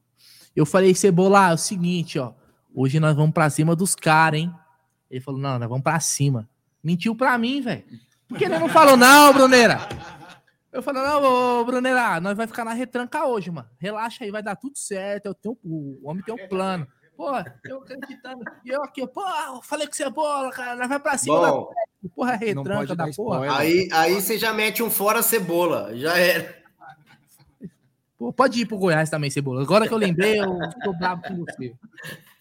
Eu 0.56 0.68
falei, 0.68 0.94
Cebola, 0.94 1.50
é 1.50 1.54
o 1.56 1.58
seguinte, 1.58 2.20
ó. 2.20 2.34
Hoje 2.76 3.00
nós 3.00 3.16
vamos 3.16 3.32
pra 3.32 3.50
cima 3.50 3.76
dos 3.76 3.96
caras, 3.96 4.40
hein? 4.40 4.54
Ele 5.10 5.20
falou, 5.20 5.42
não, 5.42 5.58
nós 5.58 5.68
vamos 5.68 5.84
pra 5.84 6.00
cima. 6.00 6.48
Mentiu 6.84 7.16
pra 7.16 7.38
mim, 7.40 7.60
velho. 7.60 7.84
Por 8.28 8.38
que 8.38 8.46
ele 8.46 8.60
não 8.60 8.70
falou, 8.70 8.96
não, 8.96 9.34
Bruneira? 9.34 9.80
Eu 10.72 10.84
falei, 10.84 11.02
não, 11.02 11.24
ô, 11.24 11.66
Bruneira, 11.66 12.22
nós 12.22 12.38
vai 12.38 12.46
ficar 12.46 12.64
na 12.64 12.74
retranca 12.74 13.26
hoje, 13.26 13.50
mano. 13.50 13.68
Relaxa 13.80 14.24
aí, 14.24 14.30
vai 14.30 14.44
dar 14.44 14.56
tudo 14.56 14.78
certo. 14.78 15.26
Eu 15.26 15.34
tenho, 15.34 15.58
o 15.64 16.08
homem 16.08 16.24
tem 16.24 16.36
um 16.36 16.48
plano. 16.48 16.88
Pô, 17.18 17.32
eu 17.66 17.80
acreditando. 17.80 18.44
E 18.64 18.70
eu 18.70 18.84
aqui, 18.84 19.06
pô, 19.08 19.24
falei 19.64 19.88
que 19.88 19.98
você 19.98 20.04
é 20.04 20.10
bola, 20.10 20.52
cara. 20.52 20.76
Nós 20.76 20.88
vai 20.88 21.00
pra 21.00 21.18
cima 21.18 21.52
Bom, 21.52 21.72
porra 22.10 22.36
retranca 22.36 22.96
da 22.96 23.08
porra. 23.12 23.58
Aí, 23.58 23.88
aí 23.92 24.16
você 24.16 24.38
já 24.38 24.54
mete 24.54 24.82
um 24.82 24.90
fora 24.90 25.22
cebola. 25.22 25.96
Já 25.96 26.18
era. 26.18 26.62
Pô, 28.18 28.32
pode 28.32 28.62
ir 28.62 28.68
pro 28.68 28.78
Goiás 28.78 29.10
também, 29.10 29.32
Cebola. 29.32 29.64
Agora 29.64 29.88
que 29.88 29.94
eu 29.94 29.98
lembrei, 29.98 30.40
eu 30.40 30.46
tô 30.84 30.94
bravo 30.94 31.24
com 31.24 31.38
você. 31.38 31.74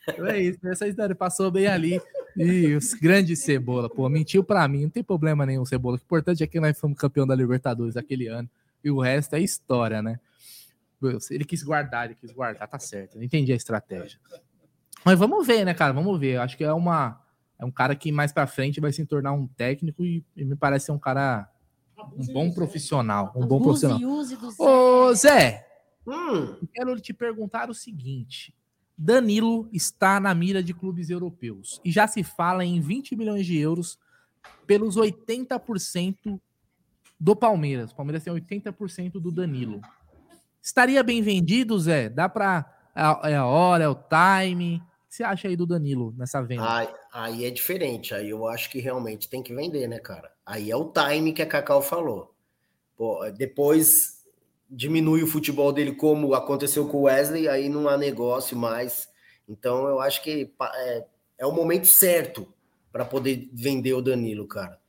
Então 0.07 0.27
é 0.27 0.39
isso, 0.39 0.59
essa 0.69 0.87
história 0.87 1.15
passou 1.15 1.51
bem 1.51 1.67
ali. 1.69 1.99
E 2.37 2.75
os 2.75 2.93
grandes 2.93 3.39
Cebola, 3.39 3.89
pô, 3.89 4.07
mentiu 4.09 4.45
pra 4.45 4.69
mim, 4.69 4.83
não 4.83 4.91
tem 4.91 5.03
problema 5.03 5.47
nenhum, 5.47 5.65
Cebola. 5.65 5.97
O 5.97 5.99
importante 5.99 6.43
é 6.43 6.47
que 6.47 6.61
nós 6.61 6.79
fomos 6.79 6.99
campeão 6.99 7.27
da 7.27 7.35
Libertadores 7.35 7.97
aquele 7.97 8.27
ano. 8.27 8.47
E 8.85 8.91
o 8.91 9.01
resto 9.01 9.37
é 9.37 9.41
história, 9.41 10.03
né? 10.03 10.21
Ele 11.31 11.47
quis 11.47 11.63
guardar, 11.63 12.05
ele 12.05 12.15
quis 12.15 12.31
guardar, 12.31 12.69
tá 12.69 12.79
certo. 12.79 13.17
Eu 13.17 13.23
entendi 13.23 13.51
a 13.51 13.57
estratégia. 13.57 14.19
Mas 15.03 15.19
vamos 15.19 15.47
ver, 15.47 15.65
né, 15.65 15.73
cara? 15.73 15.95
Vamos 15.95 16.21
ver. 16.21 16.39
Acho 16.41 16.59
que 16.59 16.65
é 16.65 16.73
uma 16.75 17.19
é 17.61 17.65
um 17.65 17.71
cara 17.71 17.95
que 17.95 18.11
mais 18.11 18.33
para 18.33 18.47
frente 18.47 18.81
vai 18.81 18.93
se 18.93 19.05
tornar 19.05 19.33
um 19.33 19.47
técnico 19.47 20.05
e, 20.05 20.25
e 20.37 20.45
me 20.45 20.57
parece 20.57 20.87
ser 20.87 20.93
um 20.93 20.99
cara 20.99 21.49
um 22.17 22.27
bom 22.33 22.51
profissional, 22.51 23.33
um 23.37 23.47
bom 23.47 23.61
profissional. 23.61 24.01
Ô, 24.59 25.13
Zé, 25.15 25.67
Hum. 26.07 26.57
Quero 26.75 26.99
te 27.01 27.13
perguntar 27.13 27.71
o 27.71 27.75
seguinte: 27.75 28.55
Danilo 28.97 29.69
está 29.73 30.19
na 30.19 30.35
mira 30.35 30.63
de 30.63 30.75
clubes 30.75 31.11
europeus 31.11 31.81
e 31.85 31.91
já 31.91 32.07
se 32.07 32.23
fala 32.23 32.65
em 32.65 32.81
20 32.81 33.17
milhões 33.17 33.47
de 33.47 33.57
euros 33.57 33.99
pelos 34.67 34.97
80% 34.97 36.41
do 37.19 37.37
Palmeiras. 37.37 37.93
O 37.93 37.97
Palmeiras 37.97 38.25
tem 38.25 38.33
80% 38.33 39.13
do 39.13 39.31
Danilo. 39.31 39.81
Estaria 40.63 41.03
bem 41.03 41.23
vendido, 41.23 41.79
Zé? 41.79 42.09
Dá 42.09 42.29
para 42.29 42.65
é, 42.95 43.33
é 43.33 43.37
a 43.37 43.47
hora, 43.47 43.85
é 43.85 43.89
o 43.89 43.95
time? 43.95 44.83
Que 45.11 45.17
você 45.17 45.25
acha 45.25 45.49
aí 45.49 45.57
do 45.57 45.67
Danilo 45.67 46.15
nessa 46.17 46.41
venda? 46.41 46.73
Aí, 46.73 46.89
aí 47.13 47.45
é 47.45 47.51
diferente. 47.51 48.15
Aí 48.15 48.31
eu 48.31 48.47
acho 48.47 48.71
que 48.71 48.79
realmente 48.79 49.29
tem 49.29 49.43
que 49.43 49.53
vender, 49.53 49.89
né, 49.89 49.99
cara? 49.99 50.33
Aí 50.47 50.71
é 50.71 50.77
o 50.77 50.93
time 50.93 51.33
que 51.33 51.43
a 51.43 51.47
Cacau 51.47 51.83
falou. 51.83 52.33
Pô, 52.97 53.29
depois 53.31 54.25
diminui 54.71 55.25
o 55.25 55.27
futebol 55.27 55.73
dele, 55.73 55.97
como 55.97 56.33
aconteceu 56.33 56.87
com 56.87 56.99
o 56.99 57.03
Wesley, 57.03 57.49
aí 57.49 57.69
não 57.69 57.89
há 57.89 57.97
negócio 57.99 58.57
mais. 58.57 59.09
Então 59.49 59.89
eu 59.89 60.01
acho 60.01 60.23
que 60.23 60.55
é, 60.77 61.07
é 61.39 61.47
o 61.47 61.51
momento 61.51 61.89
certo 61.89 62.47
para 62.93 63.05
poder 63.05 63.51
vender 63.53 63.95
o 63.95 64.01
Danilo, 64.01 64.47
cara. 64.47 64.80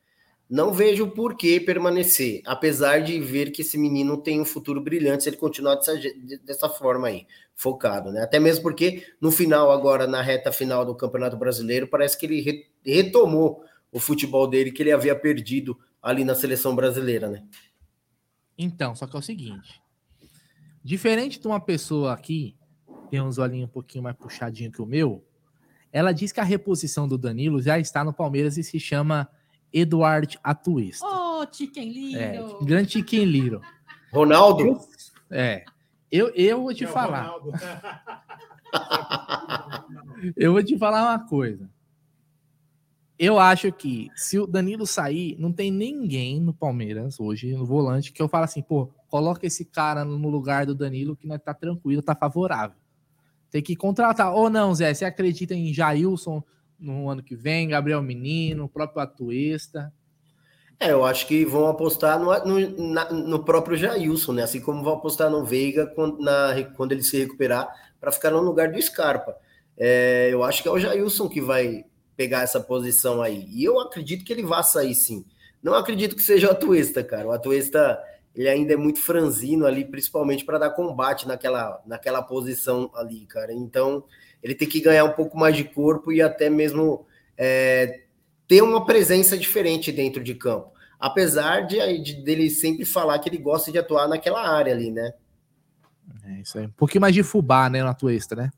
Não 0.52 0.70
vejo 0.70 1.08
por 1.08 1.34
que 1.34 1.58
permanecer, 1.58 2.42
apesar 2.44 2.98
de 2.98 3.18
ver 3.18 3.50
que 3.52 3.62
esse 3.62 3.78
menino 3.78 4.18
tem 4.18 4.38
um 4.38 4.44
futuro 4.44 4.82
brilhante 4.82 5.22
se 5.22 5.30
ele 5.30 5.38
continuar 5.38 5.76
dessa, 5.76 5.98
dessa 6.44 6.68
forma 6.68 7.08
aí, 7.08 7.26
focado, 7.54 8.12
né? 8.12 8.20
Até 8.20 8.38
mesmo 8.38 8.62
porque 8.62 9.02
no 9.18 9.32
final, 9.32 9.72
agora, 9.72 10.06
na 10.06 10.20
reta 10.20 10.52
final 10.52 10.84
do 10.84 10.94
Campeonato 10.94 11.38
Brasileiro, 11.38 11.88
parece 11.88 12.18
que 12.18 12.26
ele 12.26 12.66
retomou 12.84 13.64
o 13.90 13.98
futebol 13.98 14.46
dele 14.46 14.70
que 14.70 14.82
ele 14.82 14.92
havia 14.92 15.16
perdido 15.16 15.74
ali 16.02 16.22
na 16.22 16.34
seleção 16.34 16.76
brasileira, 16.76 17.30
né? 17.30 17.42
Então, 18.58 18.94
só 18.94 19.06
que 19.06 19.16
é 19.16 19.18
o 19.18 19.22
seguinte: 19.22 19.80
diferente 20.84 21.40
de 21.40 21.46
uma 21.46 21.60
pessoa 21.60 22.12
aqui, 22.12 22.54
tem 23.10 23.22
uns 23.22 23.38
olhinhos 23.38 23.70
um 23.70 23.72
pouquinho 23.72 24.04
mais 24.04 24.16
puxadinho 24.16 24.70
que 24.70 24.82
o 24.82 24.86
meu, 24.86 25.24
ela 25.90 26.12
diz 26.12 26.30
que 26.30 26.40
a 26.40 26.44
reposição 26.44 27.08
do 27.08 27.16
Danilo 27.16 27.62
já 27.62 27.78
está 27.78 28.04
no 28.04 28.12
Palmeiras 28.12 28.58
e 28.58 28.62
se 28.62 28.78
chama 28.78 29.26
Eduardo 29.72 30.36
Atuista. 30.42 31.06
Oh, 31.06 31.46
Chicken 31.50 31.90
Little! 31.90 32.58
É, 32.60 32.64
grande 32.64 32.92
Chicken 32.92 33.24
Little. 33.24 33.60
Ronaldo? 34.12 34.78
É. 35.30 35.64
Eu, 36.10 36.28
eu 36.34 36.62
vou 36.62 36.74
te 36.74 36.84
é 36.84 36.86
falar. 36.86 37.32
eu 40.36 40.52
vou 40.52 40.62
te 40.62 40.78
falar 40.78 41.02
uma 41.02 41.26
coisa. 41.26 41.70
Eu 43.18 43.38
acho 43.38 43.72
que 43.72 44.10
se 44.16 44.38
o 44.38 44.46
Danilo 44.46 44.86
sair, 44.86 45.36
não 45.38 45.52
tem 45.52 45.70
ninguém 45.70 46.40
no 46.40 46.52
Palmeiras 46.52 47.20
hoje, 47.20 47.54
no 47.54 47.64
volante, 47.64 48.12
que 48.12 48.20
eu 48.20 48.28
falo 48.28 48.44
assim, 48.44 48.60
pô, 48.60 48.90
coloca 49.08 49.46
esse 49.46 49.64
cara 49.64 50.04
no 50.04 50.28
lugar 50.28 50.66
do 50.66 50.74
Danilo 50.74 51.16
que 51.16 51.26
nós 51.26 51.40
tá 51.40 51.54
tranquilo, 51.54 52.02
tá 52.02 52.14
favorável. 52.14 52.76
Tem 53.50 53.62
que 53.62 53.76
contratar. 53.76 54.34
Ou 54.34 54.50
não, 54.50 54.74
Zé, 54.74 54.92
você 54.92 55.04
acredita 55.04 55.54
em 55.54 55.72
Jailson 55.72 56.42
no 56.82 57.08
ano 57.08 57.22
que 57.22 57.36
vem, 57.36 57.68
Gabriel 57.68 58.02
Menino, 58.02 58.64
o 58.64 58.68
próprio 58.68 59.00
Atuesta? 59.00 59.92
É, 60.78 60.90
eu 60.90 61.04
acho 61.04 61.26
que 61.28 61.44
vão 61.44 61.68
apostar 61.68 62.18
no, 62.18 62.36
no, 62.44 62.92
na, 62.92 63.12
no 63.12 63.44
próprio 63.44 63.76
Jailson, 63.76 64.32
né? 64.32 64.42
Assim 64.42 64.60
como 64.60 64.82
vão 64.82 64.94
apostar 64.94 65.30
no 65.30 65.44
Veiga 65.44 65.86
quando, 65.86 66.18
na, 66.18 66.54
quando 66.76 66.90
ele 66.90 67.04
se 67.04 67.16
recuperar 67.16 67.72
para 68.00 68.10
ficar 68.10 68.30
no 68.30 68.40
lugar 68.40 68.72
do 68.72 68.82
Scarpa. 68.82 69.36
É, 69.78 70.28
eu 70.32 70.42
acho 70.42 70.60
que 70.60 70.68
é 70.68 70.72
o 70.72 70.78
Jailson 70.78 71.28
que 71.28 71.40
vai 71.40 71.84
pegar 72.16 72.42
essa 72.42 72.60
posição 72.60 73.22
aí. 73.22 73.46
E 73.48 73.64
eu 73.64 73.78
acredito 73.80 74.24
que 74.24 74.32
ele 74.32 74.42
vá 74.42 74.62
sair 74.62 74.94
sim. 74.94 75.24
Não 75.62 75.74
acredito 75.74 76.16
que 76.16 76.22
seja 76.22 76.48
o 76.48 76.50
Atuesta, 76.50 77.04
cara. 77.04 77.28
O 77.28 77.32
Atuesta 77.32 78.02
ele 78.34 78.48
ainda 78.48 78.72
é 78.72 78.76
muito 78.76 79.00
franzino 79.00 79.66
ali, 79.66 79.84
principalmente 79.84 80.44
para 80.44 80.58
dar 80.58 80.70
combate 80.70 81.28
naquela, 81.28 81.80
naquela 81.86 82.22
posição 82.22 82.90
ali, 82.94 83.26
cara. 83.26 83.52
Então, 83.52 84.04
ele 84.42 84.54
tem 84.54 84.68
que 84.68 84.80
ganhar 84.80 85.04
um 85.04 85.12
pouco 85.12 85.38
mais 85.38 85.56
de 85.56 85.64
corpo 85.64 86.12
e 86.12 86.20
até 86.20 86.50
mesmo 86.50 87.06
é, 87.36 88.02
ter 88.48 88.62
uma 88.62 88.84
presença 88.84 89.38
diferente 89.38 89.92
dentro 89.92 90.22
de 90.22 90.34
campo. 90.34 90.72
Apesar 90.98 91.66
de, 91.66 91.98
de 91.98 92.14
dele 92.22 92.50
sempre 92.50 92.84
falar 92.84 93.18
que 93.18 93.28
ele 93.28 93.38
gosta 93.38 93.72
de 93.72 93.78
atuar 93.78 94.08
naquela 94.08 94.48
área 94.48 94.72
ali, 94.72 94.90
né? 94.90 95.12
É 96.24 96.40
isso 96.40 96.58
aí. 96.58 96.66
Um 96.66 96.70
pouquinho 96.70 97.00
mais 97.00 97.14
de 97.14 97.22
fubá, 97.22 97.68
né, 97.68 97.82
na 97.82 97.94
tua 97.94 98.14
extra, 98.14 98.42
né? 98.42 98.50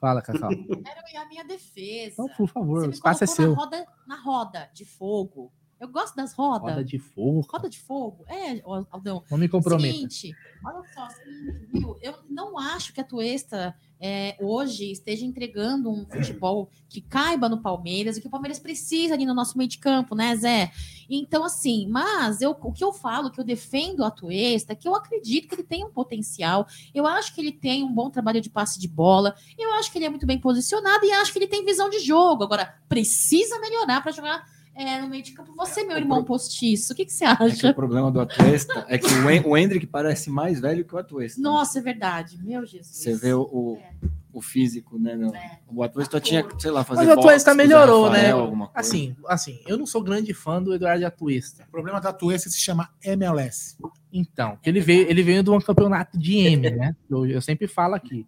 Fala, 0.00 0.20
Cacau. 0.22 0.50
Era 0.50 1.22
a 1.22 1.28
minha 1.28 1.44
defesa. 1.44 2.12
Então, 2.12 2.28
por 2.36 2.48
favor, 2.48 2.86
o 2.86 2.90
espaço 2.90 3.24
é 3.24 3.26
seu. 3.26 3.50
Na 3.52 3.56
roda, 3.56 3.86
na 4.06 4.20
roda 4.20 4.70
de 4.74 4.84
fogo. 4.84 5.52
Eu 5.78 5.88
gosto 5.88 6.16
das 6.16 6.32
rodas. 6.32 6.70
Roda 6.70 6.84
de 6.84 6.98
fogo. 6.98 7.46
Roda 7.50 7.68
de 7.68 7.78
fogo. 7.78 8.24
É, 8.26 8.62
Aldão. 8.90 9.22
Não 9.30 9.36
me 9.36 9.48
comprometa. 9.48 9.92
Seguinte, 9.92 10.34
olha 10.64 10.82
só, 10.94 11.08
seguinte, 11.10 11.66
viu? 11.72 11.98
Eu 12.00 12.14
não 12.30 12.58
acho 12.58 12.94
que 12.94 13.00
a 13.00 13.04
Tuesta 13.04 13.76
é, 14.00 14.36
hoje 14.40 14.90
esteja 14.90 15.24
entregando 15.24 15.90
um 15.90 16.06
futebol 16.06 16.70
que 16.88 17.00
caiba 17.00 17.48
no 17.48 17.60
Palmeiras 17.60 18.16
e 18.16 18.20
que 18.20 18.26
o 18.26 18.30
Palmeiras 18.30 18.58
precisa 18.58 19.14
ali 19.14 19.26
no 19.26 19.34
nosso 19.34 19.56
meio 19.56 19.68
de 19.68 19.78
campo, 19.78 20.14
né, 20.14 20.34
Zé? 20.36 20.70
Então, 21.08 21.44
assim, 21.44 21.86
mas 21.88 22.40
eu, 22.40 22.56
o 22.58 22.72
que 22.72 22.82
eu 22.82 22.92
falo, 22.92 23.30
que 23.30 23.40
eu 23.40 23.44
defendo 23.44 24.04
a 24.04 24.10
Tuesta, 24.10 24.72
é 24.72 24.76
que 24.76 24.88
eu 24.88 24.94
acredito 24.94 25.48
que 25.48 25.54
ele 25.56 25.62
tem 25.62 25.84
um 25.84 25.90
potencial, 25.90 26.66
eu 26.94 27.06
acho 27.06 27.34
que 27.34 27.40
ele 27.40 27.52
tem 27.52 27.84
um 27.84 27.92
bom 27.92 28.10
trabalho 28.10 28.40
de 28.40 28.50
passe 28.50 28.78
de 28.78 28.88
bola, 28.88 29.34
eu 29.58 29.72
acho 29.74 29.92
que 29.92 29.98
ele 29.98 30.06
é 30.06 30.10
muito 30.10 30.26
bem 30.26 30.38
posicionado 30.38 31.04
e 31.04 31.12
acho 31.12 31.32
que 31.32 31.38
ele 31.38 31.46
tem 31.46 31.64
visão 31.64 31.88
de 31.88 31.98
jogo. 31.98 32.44
Agora, 32.44 32.74
precisa 32.88 33.58
melhorar 33.60 34.02
para 34.02 34.12
jogar 34.12 34.55
é, 34.76 35.00
no 35.00 35.08
meio 35.08 35.22
de 35.22 35.32
campo. 35.32 35.54
Você, 35.56 35.82
meu 35.84 35.96
irmão 35.96 36.22
postiço, 36.22 36.92
o 36.92 36.96
que, 36.96 37.06
que 37.06 37.12
você 37.12 37.24
acha? 37.24 37.44
É 37.44 37.50
que 37.50 37.66
o 37.66 37.74
problema 37.74 38.10
do 38.10 38.20
Atuesta 38.20 38.84
é 38.88 38.98
que 38.98 39.06
o 39.46 39.56
Hendrick 39.56 39.86
parece 39.86 40.28
mais 40.28 40.60
velho 40.60 40.84
que 40.84 40.94
o 40.94 40.98
Atuesta. 40.98 41.40
Nossa, 41.40 41.78
é 41.78 41.82
verdade. 41.82 42.38
Meu 42.44 42.66
Jesus. 42.66 42.94
Você 42.94 43.14
vê 43.14 43.32
o, 43.32 43.40
o, 43.40 43.78
é. 43.80 43.90
o 44.34 44.42
físico, 44.42 44.98
né? 44.98 45.16
Meu? 45.16 45.34
É. 45.34 45.60
O 45.66 45.82
Atuesta 45.82 46.20
tinha, 46.20 46.46
sei 46.58 46.70
lá, 46.70 46.84
fazer 46.84 47.06
Mas 47.06 47.16
o 47.16 47.18
Atuesta 47.18 47.54
melhorou, 47.54 48.10
né? 48.10 48.32
Assim, 48.74 49.16
assim, 49.26 49.62
eu 49.66 49.78
não 49.78 49.86
sou 49.86 50.02
grande 50.02 50.34
fã 50.34 50.62
do 50.62 50.74
Eduardo 50.74 51.06
Atuesta. 51.06 51.64
O 51.66 51.70
problema 51.70 51.98
do 51.98 52.08
Atuesta 52.08 52.50
se 52.50 52.60
chama 52.60 52.90
MLS. 53.02 53.78
Então, 54.12 54.58
ele 54.62 54.80
veio, 54.80 55.08
ele 55.08 55.22
veio 55.22 55.42
de 55.42 55.48
um 55.48 55.58
campeonato 55.58 56.18
de 56.18 56.36
M, 56.36 56.70
né? 56.70 56.94
Eu, 57.08 57.24
eu 57.24 57.40
sempre 57.40 57.66
falo 57.66 57.94
aqui. 57.94 58.26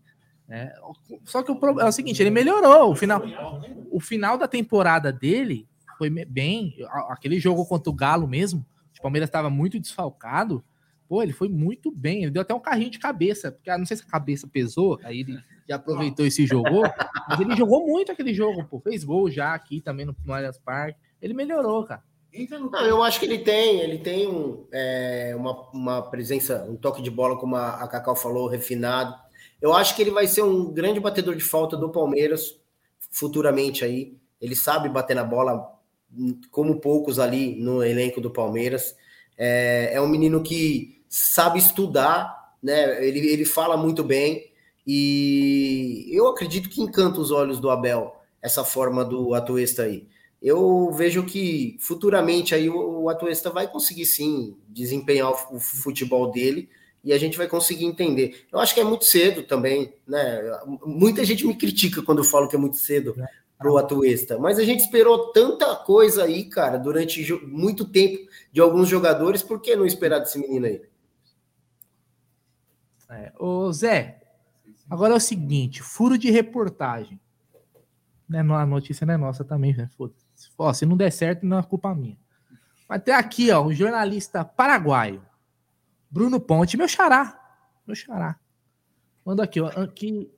É, 0.48 0.72
só 1.24 1.42
que 1.42 1.52
o 1.52 1.56
problema 1.56 1.86
é 1.86 1.90
o 1.90 1.92
seguinte, 1.92 2.22
ele 2.22 2.31
melhorou. 2.31 2.90
O 2.92 2.97
final, 2.97 3.22
o 3.90 4.00
final 4.00 4.38
da 4.38 4.48
temporada 4.48 5.12
dele 5.12 5.68
foi 5.98 6.08
bem. 6.08 6.76
Aquele 7.10 7.40
jogo 7.40 7.66
contra 7.66 7.90
o 7.90 7.92
Galo 7.92 8.28
mesmo, 8.28 8.64
o 8.98 9.02
Palmeiras 9.02 9.28
estava 9.28 9.50
muito 9.50 9.78
desfalcado. 9.78 10.64
Pô, 11.08 11.22
ele 11.22 11.32
foi 11.32 11.48
muito 11.48 11.90
bem. 11.90 12.22
Ele 12.22 12.31
deu 12.31 12.42
até 12.42 12.54
um 12.54 12.60
carrinho 12.60 12.90
de 12.90 12.98
cabeça, 12.98 13.50
porque 13.50 13.68
ah, 13.68 13.76
não 13.76 13.84
sei 13.84 13.97
se 13.97 14.04
a 14.04 14.10
cabeça 14.10 14.47
pesou, 14.47 14.98
aí 15.02 15.20
ele 15.20 15.38
já 15.68 15.76
aproveitou 15.76 16.24
e 16.24 16.31
se 16.31 16.47
jogou. 16.47 16.82
Mas 17.28 17.40
ele 17.40 17.56
jogou 17.56 17.86
muito 17.86 18.12
aquele 18.12 18.32
jogo, 18.32 18.64
pô. 18.64 18.78
Fez 18.78 19.02
gol 19.04 19.31
já 19.31 19.54
aqui 19.54 19.81
também 19.81 20.06
no, 20.06 20.14
no 20.24 20.32
Allianz 20.32 20.58
Parque. 20.58 20.98
Ele 21.20 21.34
melhorou, 21.34 21.84
cara. 21.84 22.02
Não, 22.70 22.84
eu 22.84 23.02
acho 23.02 23.18
que 23.18 23.26
ele 23.26 23.38
tem, 23.38 23.81
ele 23.81 23.98
tem 23.98 24.28
um, 24.28 24.66
é, 24.70 25.34
uma, 25.34 25.70
uma 25.72 26.02
presença, 26.02 26.64
um 26.68 26.76
toque 26.76 27.02
de 27.02 27.10
bola, 27.10 27.38
como 27.38 27.56
a, 27.56 27.82
a 27.82 27.88
Cacau 27.88 28.14
falou, 28.14 28.47
refinado. 28.47 29.14
Eu 29.60 29.72
acho 29.74 29.97
que 29.97 30.02
ele 30.02 30.10
vai 30.10 30.26
ser 30.26 30.42
um 30.42 30.72
grande 30.72 31.00
batedor 31.00 31.34
de 31.34 31.42
falta 31.42 31.76
do 31.76 31.90
Palmeiras 31.90 32.60
futuramente 33.10 33.84
aí. 33.84 34.16
Ele 34.40 34.54
sabe 34.54 34.88
bater 34.88 35.16
na 35.16 35.24
bola 35.24 35.77
como 36.51 36.81
poucos 36.81 37.19
ali 37.19 37.57
no 37.60 37.83
elenco 37.83 38.21
do 38.21 38.31
Palmeiras. 38.31 38.94
É, 39.37 39.91
é 39.92 40.01
um 40.01 40.08
menino 40.08 40.42
que 40.42 41.03
sabe 41.08 41.58
estudar, 41.58 42.57
né? 42.62 43.05
Ele, 43.07 43.21
ele 43.21 43.44
fala 43.44 43.76
muito 43.76 44.03
bem 44.03 44.51
e 44.87 46.08
eu 46.10 46.28
acredito 46.28 46.69
que 46.69 46.81
encanta 46.81 47.21
os 47.21 47.31
olhos 47.31 47.60
do 47.60 47.71
Abel 47.71 48.15
essa 48.41 48.65
forma 48.65 49.05
do 49.05 49.35
Atuesta 49.35 49.83
aí. 49.83 50.07
Eu 50.41 50.92
vejo 50.92 51.24
que 51.24 51.76
futuramente 51.81 52.55
aí 52.55 52.71
o, 52.71 53.03
o 53.03 53.08
Atuesta 53.08 53.51
vai 53.51 53.67
conseguir 53.67 54.07
sim 54.07 54.57
desempenhar 54.69 55.31
o, 55.31 55.57
o 55.57 55.60
futebol 55.60 56.31
dele 56.31 56.69
e 57.03 57.12
a 57.12 57.19
gente 57.19 57.37
vai 57.37 57.49
conseguir 57.49 57.85
entender. 57.85 58.47
Eu 58.53 58.58
acho 58.58 58.74
que 58.74 58.81
é 58.81 58.85
muito 58.85 59.05
cedo 59.05 59.42
também, 59.42 59.92
né? 60.07 60.41
Muita 60.85 61.24
gente 61.24 61.47
me 61.47 61.57
critica 61.57 62.03
quando 62.03 62.19
eu 62.19 62.24
falo 62.24 62.49
que 62.49 62.57
é 62.57 62.58
muito 62.58 62.76
cedo, 62.76 63.15
pro 63.58 63.76
Atuesta. 63.76 64.39
Mas 64.39 64.58
a 64.58 64.65
gente 64.65 64.81
esperou 64.81 65.33
tanta 65.33 65.74
coisa 65.76 66.24
aí, 66.24 66.44
cara, 66.44 66.78
durante 66.78 67.33
muito 67.44 67.85
tempo 67.85 68.31
de 68.53 68.60
alguns 68.60 68.89
jogadores, 68.89 69.42
por 69.42 69.60
que 69.60 69.74
não 69.74 69.85
esperar 69.85 70.21
desse 70.21 70.39
menino 70.39 70.67
aí? 70.67 70.83
É, 73.10 73.33
ô 73.39 73.73
Zé, 73.73 74.23
agora 74.89 75.15
é 75.15 75.17
o 75.17 75.21
seguinte, 75.21 75.83
furo 75.83 76.17
de 76.17 76.31
reportagem. 76.31 77.21
Né, 78.28 78.41
a 78.41 78.67
notícia 78.67 79.07
não 79.07 79.15
é 79.15 79.17
nossa 79.17 79.42
também, 79.42 79.74
né? 79.74 79.91
Ó, 80.57 80.73
se 80.73 80.85
não 80.87 80.97
der 80.97 81.10
certo, 81.10 81.44
não 81.44 81.58
é 81.58 81.62
culpa 81.62 81.94
minha. 81.94 82.19
Mas 82.87 83.03
tem 83.03 83.15
aqui, 83.15 83.51
ó, 83.51 83.65
um 83.65 83.73
jornalista 83.73 84.44
paraguaio, 84.44 85.23
Bruno 86.10 86.39
Ponte, 86.39 86.76
meu 86.76 86.87
xará, 86.87 87.39
meu 87.87 87.97
xará. 87.97 88.39
Manda 89.24 89.42
aqui, 89.42 89.60
ó, 89.60 89.69
aqui 89.69 90.31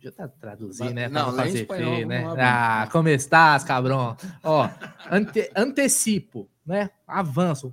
já 0.00 0.10
tá 0.10 0.28
traduzir, 0.28 0.94
né? 0.94 1.08
Não, 1.08 1.26
não 1.28 1.36
fazer 1.36 1.62
espanhol, 1.62 1.94
feio, 1.94 2.06
né? 2.06 2.24
Ah, 2.38 2.88
como 2.90 3.08
estás, 3.08 3.62
cabrão? 3.62 4.16
Ó, 4.42 4.68
ante, 5.10 5.50
antecipo, 5.54 6.48
né? 6.64 6.90
Avanço, 7.06 7.72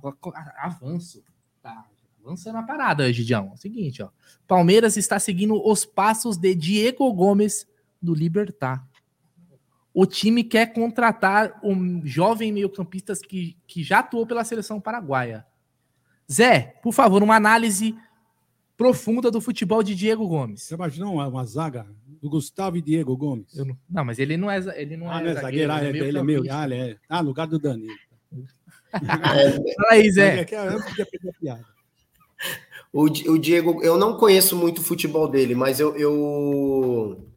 avanço. 0.58 1.24
Tá, 1.62 1.86
avançando 2.22 2.58
a 2.58 2.62
parada, 2.62 3.10
Gidião. 3.12 3.48
É 3.50 3.54
o 3.54 3.56
seguinte, 3.56 4.02
ó. 4.02 4.10
Palmeiras 4.46 4.96
está 4.96 5.18
seguindo 5.18 5.60
os 5.66 5.84
passos 5.84 6.36
de 6.36 6.54
Diego 6.54 7.10
Gomes 7.12 7.66
do 8.00 8.14
Libertar. 8.14 8.86
O 9.94 10.06
time 10.06 10.44
quer 10.44 10.72
contratar 10.72 11.58
um 11.62 12.06
jovem 12.06 12.52
meio-campista 12.52 13.14
que, 13.14 13.56
que 13.66 13.82
já 13.82 14.00
atuou 14.00 14.26
pela 14.26 14.44
seleção 14.44 14.80
paraguaia. 14.80 15.46
Zé, 16.30 16.78
por 16.82 16.92
favor, 16.92 17.22
uma 17.22 17.36
análise 17.36 17.96
profunda 18.76 19.28
do 19.28 19.40
futebol 19.40 19.82
de 19.82 19.94
Diego 19.94 20.28
Gomes. 20.28 20.62
Você 20.62 20.74
imaginou 20.74 21.14
uma, 21.14 21.26
uma 21.26 21.44
zaga 21.44 21.84
do 22.20 22.30
Gustavo 22.30 22.76
e 22.76 22.82
Diego 22.82 23.16
Gomes. 23.16 23.54
Não, 23.54 23.76
não, 23.88 24.04
mas 24.04 24.18
ele 24.18 24.36
não 24.36 24.50
é, 24.50 24.58
ele 24.80 24.96
não 24.96 25.10
ah, 25.10 25.20
é, 25.20 25.24
não 25.24 25.30
é 25.30 25.34
zagueiro. 25.34 25.72
Ah, 25.72 25.84
ele, 25.84 25.98
é, 26.00 26.08
ele 26.08 26.18
é 26.18 26.22
meio. 26.22 26.44
Ah, 26.50 26.64
ele 26.64 26.74
é. 26.74 26.96
Ah, 27.08 27.20
lugar 27.20 27.46
do 27.46 27.58
Danilo. 27.58 27.94
Fala 28.90 29.90
aí, 29.90 30.10
Zé. 30.10 30.46
O, 32.92 33.04
o 33.04 33.38
Diego, 33.38 33.82
eu 33.82 33.98
não 33.98 34.16
conheço 34.16 34.56
muito 34.56 34.78
o 34.78 34.84
futebol 34.84 35.28
dele, 35.28 35.54
mas 35.54 35.78
eu, 35.78 35.94
eu, 35.96 37.28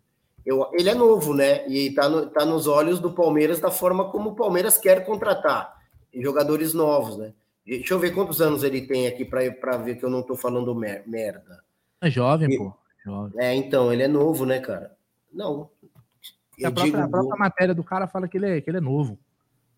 eu, 0.46 0.70
ele 0.74 0.90
é 0.90 0.96
novo, 0.96 1.34
né? 1.34 1.68
E 1.68 1.92
tá, 1.92 2.08
no, 2.08 2.28
tá 2.28 2.46
nos 2.46 2.68
olhos 2.68 3.00
do 3.00 3.12
Palmeiras 3.12 3.60
da 3.60 3.70
forma 3.70 4.10
como 4.10 4.30
o 4.30 4.36
Palmeiras 4.36 4.78
quer 4.78 5.06
contratar 5.06 5.82
jogadores 6.14 6.74
novos, 6.74 7.18
né? 7.18 7.34
Deixa 7.66 7.94
eu 7.94 8.00
ver 8.00 8.14
quantos 8.14 8.42
anos 8.42 8.64
ele 8.64 8.82
tem 8.82 9.08
aqui 9.08 9.24
para 9.24 9.78
ver 9.78 9.96
que 9.96 10.04
eu 10.04 10.10
não 10.10 10.24
tô 10.24 10.36
falando 10.36 10.76
merda. 10.76 11.64
É 12.02 12.10
jovem, 12.10 12.50
e, 12.52 12.72
É, 13.38 13.56
então, 13.56 13.92
ele 13.92 14.04
é 14.04 14.08
novo, 14.08 14.46
né, 14.46 14.60
cara? 14.60 14.96
Não. 15.32 15.70
A 16.64 16.72
própria, 16.72 16.84
digo... 16.84 16.98
a 16.98 17.08
própria, 17.08 17.40
matéria 17.40 17.74
do 17.74 17.84
cara 17.84 18.08
fala 18.08 18.28
que 18.28 18.38
ele 18.38 18.58
é, 18.58 18.62
que 18.62 18.70
ele 18.70 18.78
é 18.78 18.82
novo. 18.82 19.18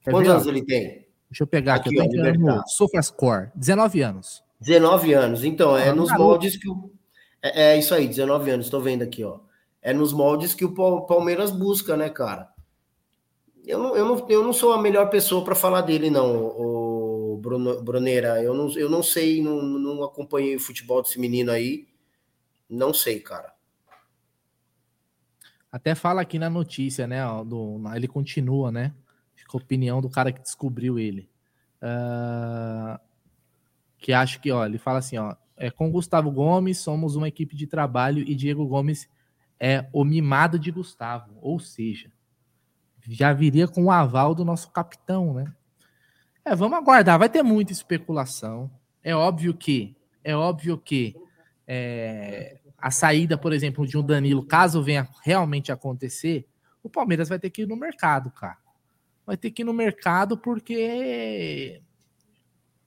Quer 0.02 0.12
Quantos 0.12 0.28
ver, 0.28 0.34
anos 0.34 0.48
ó? 0.48 0.50
ele 0.50 0.66
tem? 0.66 1.08
Deixa 1.30 1.44
eu 1.44 1.48
pegar 1.48 1.76
aqui. 1.76 2.00
aqui 2.00 2.18
eu 2.18 2.34
tô 2.34 2.40
no 2.40 2.64
SofaScore. 2.68 3.50
19 3.56 4.02
anos. 4.02 4.44
19 4.60 5.14
anos. 5.14 5.44
Então, 5.44 5.78
é 5.78 5.90
ah, 5.90 5.96
nos 5.96 6.10
garoto. 6.10 6.30
moldes 6.30 6.58
que 6.58 6.70
o. 6.70 6.92
É, 7.42 7.74
é, 7.74 7.78
isso 7.78 7.94
aí, 7.94 8.08
19 8.08 8.52
anos, 8.52 8.66
estou 8.66 8.82
vendo 8.82 9.04
aqui, 9.04 9.24
ó. 9.24 9.40
É 9.82 9.94
nos 9.94 10.14
moldes 10.14 10.54
que 10.54 10.64
o 10.64 10.74
Palmeiras 11.06 11.52
busca, 11.52 11.98
né, 11.98 12.10
cara? 12.10 12.50
Eu 13.66 13.80
não, 13.80 13.96
eu 13.96 14.06
não, 14.06 14.30
eu 14.30 14.44
não 14.44 14.54
sou 14.54 14.74
a 14.74 14.82
melhor 14.82 15.10
pessoa 15.10 15.44
para 15.44 15.56
falar 15.56 15.82
dele, 15.82 16.10
não, 16.10 16.36
o 16.36 17.38
Bruno, 17.42 17.82
Bruneira. 17.82 18.42
Eu 18.42 18.54
não, 18.54 18.72
eu 18.78 18.90
não 18.90 19.04
sei, 19.04 19.42
não, 19.42 19.62
não 19.62 20.04
acompanhei 20.04 20.56
o 20.56 20.60
futebol 20.60 21.02
desse 21.02 21.20
menino 21.20 21.52
aí. 21.52 21.86
Não 22.74 22.92
sei, 22.92 23.20
cara. 23.20 23.54
Até 25.72 25.94
fala 25.94 26.22
aqui 26.22 26.40
na 26.40 26.50
notícia, 26.50 27.06
né? 27.06 27.22
Do, 27.46 27.80
ele 27.96 28.08
continua, 28.08 28.72
né? 28.72 28.94
Com 29.48 29.58
a 29.60 29.62
opinião 29.62 30.02
do 30.02 30.10
cara 30.10 30.32
que 30.32 30.42
descobriu 30.42 30.98
ele. 30.98 31.30
Uh, 31.82 33.00
que 34.00 34.12
acho 34.12 34.42
que, 34.42 34.52
ó, 34.52 34.66
ele 34.66 34.80
fala 34.80 35.00
assim, 35.00 35.18
ó. 35.18 35.36
É, 35.56 35.70
com 35.70 35.92
Gustavo 35.92 36.32
Gomes, 36.32 36.80
somos 36.80 37.16
uma 37.16 37.28
equipe 37.28 37.56
de 37.56 37.68
trabalho 37.68 38.24
e 38.28 38.34
Diego 38.34 38.66
Gomes 38.66 39.08
é 39.60 39.88
o 39.94 40.04
mimado 40.04 40.58
de 40.58 40.72
Gustavo. 40.72 41.38
Ou 41.42 41.60
seja, 41.60 42.12
já 43.08 43.32
viria 43.34 43.68
com 43.68 43.84
o 43.84 43.92
aval 43.92 44.34
do 44.34 44.44
nosso 44.44 44.72
capitão, 44.72 45.32
né? 45.36 45.54
É, 46.44 46.56
vamos 46.56 46.80
aguardar. 46.80 47.20
Vai 47.20 47.30
ter 47.30 47.44
muita 47.44 47.72
especulação. 47.72 48.72
É 49.04 49.16
óbvio 49.16 49.54
que, 49.54 49.96
é 50.24 50.36
óbvio 50.36 50.76
que 50.78 51.16
é, 51.68 52.58
a 52.84 52.92
saída, 52.92 53.38
por 53.38 53.54
exemplo, 53.54 53.88
de 53.88 53.98
um 53.98 54.04
Danilo, 54.04 54.46
caso 54.46 54.84
venha 54.84 55.08
realmente 55.24 55.72
acontecer, 55.72 56.46
o 56.84 56.90
Palmeiras 56.90 57.30
vai 57.30 57.40
ter 57.40 57.50
que 57.50 57.62
ir 57.62 57.66
no 57.66 57.78
mercado, 57.78 58.30
cara. 58.30 58.58
Vai 59.26 59.38
ter 59.38 59.52
que 59.52 59.62
ir 59.62 59.66
no 59.66 59.72
mercado 59.72 60.38
porque 60.38 61.82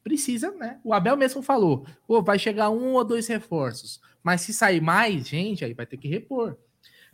precisa, 0.04 0.50
né? 0.50 0.78
O 0.84 0.92
Abel 0.92 1.16
mesmo 1.16 1.40
falou, 1.40 1.86
vai 2.22 2.38
chegar 2.38 2.68
um 2.68 2.92
ou 2.92 3.02
dois 3.06 3.26
reforços, 3.26 3.98
mas 4.22 4.42
se 4.42 4.52
sair 4.52 4.82
mais 4.82 5.26
gente, 5.26 5.64
aí 5.64 5.72
vai 5.72 5.86
ter 5.86 5.96
que 5.96 6.08
repor. 6.08 6.58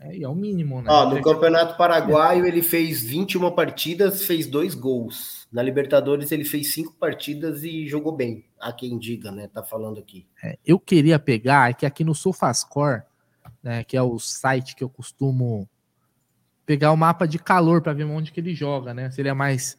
É, 0.05 0.23
é 0.23 0.29
o 0.29 0.35
mínimo, 0.35 0.83
né? 0.83 0.89
Ó, 0.91 1.09
no 1.09 1.23
Campeonato 1.23 1.77
Paraguaio 1.77 2.45
ele 2.45 2.63
fez 2.63 3.03
21 3.03 3.51
partidas, 3.53 4.25
fez 4.25 4.47
dois 4.47 4.75
gols. 4.75 5.47
Na 5.53 5.63
Libertadores 5.63 6.33
ele 6.33 6.45
fez 6.45 6.73
cinco 6.73 6.95
partidas 6.95 7.63
e 7.63 7.87
jogou 7.87 8.13
bem. 8.13 8.45
Há 8.61 8.73
quem 8.73 8.99
diga, 8.99 9.31
né? 9.31 9.49
Tá 9.49 9.63
falando 9.63 10.01
aqui. 10.01 10.27
É, 10.43 10.59
eu 10.65 10.79
queria 10.79 11.19
pegar, 11.19 11.71
é 11.71 11.75
que 11.75 11.87
aqui 11.87 12.03
no 12.03 12.15
Sofascore, 12.15 13.03
né, 13.63 13.85
que 13.85 13.97
é 13.97 14.03
o 14.03 14.19
site 14.19 14.75
que 14.75 14.83
eu 14.83 14.89
costumo 14.89 15.69
pegar 16.67 16.93
o 16.93 16.97
mapa 16.97 17.27
de 17.27 17.39
calor 17.39 17.83
para 17.83 17.93
ver 17.93 18.05
onde 18.05 18.33
que 18.33 18.41
ele 18.41 18.55
joga, 18.55 18.95
né? 18.95 19.11
Se 19.11 19.21
ele 19.21 19.29
é 19.29 19.35
mais 19.35 19.77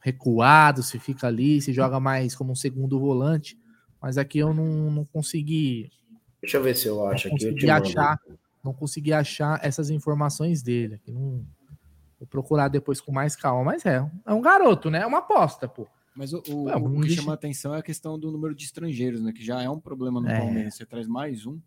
recuado, 0.00 0.82
se 0.82 0.98
fica 0.98 1.26
ali, 1.26 1.60
se 1.60 1.72
joga 1.72 1.98
mais 1.98 2.34
como 2.34 2.52
um 2.52 2.56
segundo 2.56 2.98
volante. 2.98 3.58
Mas 4.00 4.16
aqui 4.16 4.38
eu 4.38 4.54
não, 4.54 4.90
não 4.90 5.04
consegui. 5.04 5.90
Deixa 6.40 6.56
eu 6.56 6.62
ver 6.62 6.76
se 6.76 6.86
eu 6.86 7.04
acho 7.06 7.28
aqui. 7.28 7.36
Consegui 7.36 7.70
achar, 7.70 8.18
não 8.68 8.74
consegui 8.74 9.12
achar 9.12 9.58
essas 9.62 9.88
informações 9.90 10.62
dele. 10.62 10.96
Aqui 10.96 11.10
não, 11.10 11.44
vou 12.18 12.26
procurar 12.28 12.68
depois 12.68 13.00
com 13.00 13.10
mais 13.10 13.34
calma. 13.34 13.64
Mas 13.64 13.86
é, 13.86 14.06
é 14.26 14.32
um 14.32 14.42
garoto, 14.42 14.90
né? 14.90 15.00
É 15.00 15.06
uma 15.06 15.18
aposta, 15.18 15.66
pô. 15.66 15.86
Mas 16.14 16.32
o, 16.32 16.42
o, 16.48 16.68
é, 16.68 16.76
o 16.76 17.00
que 17.00 17.10
chama 17.10 17.32
a 17.32 17.34
atenção 17.34 17.74
é 17.74 17.78
a 17.78 17.82
questão 17.82 18.18
do 18.18 18.30
número 18.30 18.54
de 18.54 18.64
estrangeiros, 18.64 19.22
né? 19.22 19.32
Que 19.32 19.44
já 19.44 19.62
é 19.62 19.70
um 19.70 19.80
problema 19.80 20.20
no 20.20 20.28
é. 20.28 20.38
Palmeiras. 20.38 20.74
Você 20.74 20.84
traz 20.84 21.06
mais 21.06 21.46
um. 21.46 21.58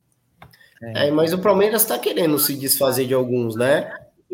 É, 0.82 1.10
mas 1.12 1.32
o 1.32 1.40
Palmeiras 1.40 1.84
está 1.84 1.98
querendo 1.98 2.38
se 2.38 2.58
desfazer 2.58 3.08
de 3.08 3.14
alguns, 3.14 3.56
né? 3.56 3.92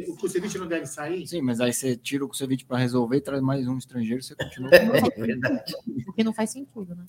O 0.07 0.15
Kusevich 0.15 0.57
não 0.57 0.67
deve 0.67 0.85
sair? 0.85 1.27
Sim, 1.27 1.41
mas 1.41 1.59
aí 1.59 1.73
você 1.73 1.95
tira 1.95 2.23
o 2.23 2.27
Kusevich 2.27 2.65
para 2.65 2.77
resolver 2.77 3.17
e 3.17 3.21
traz 3.21 3.41
mais 3.41 3.67
um 3.67 3.77
estrangeiro, 3.77 4.21
você 4.21 4.35
continua. 4.35 4.69
É 5.17 5.21
verdade. 5.21 5.73
Porque 6.05 6.23
não 6.23 6.33
faz 6.33 6.51
sentido, 6.51 6.95
né? 6.95 7.05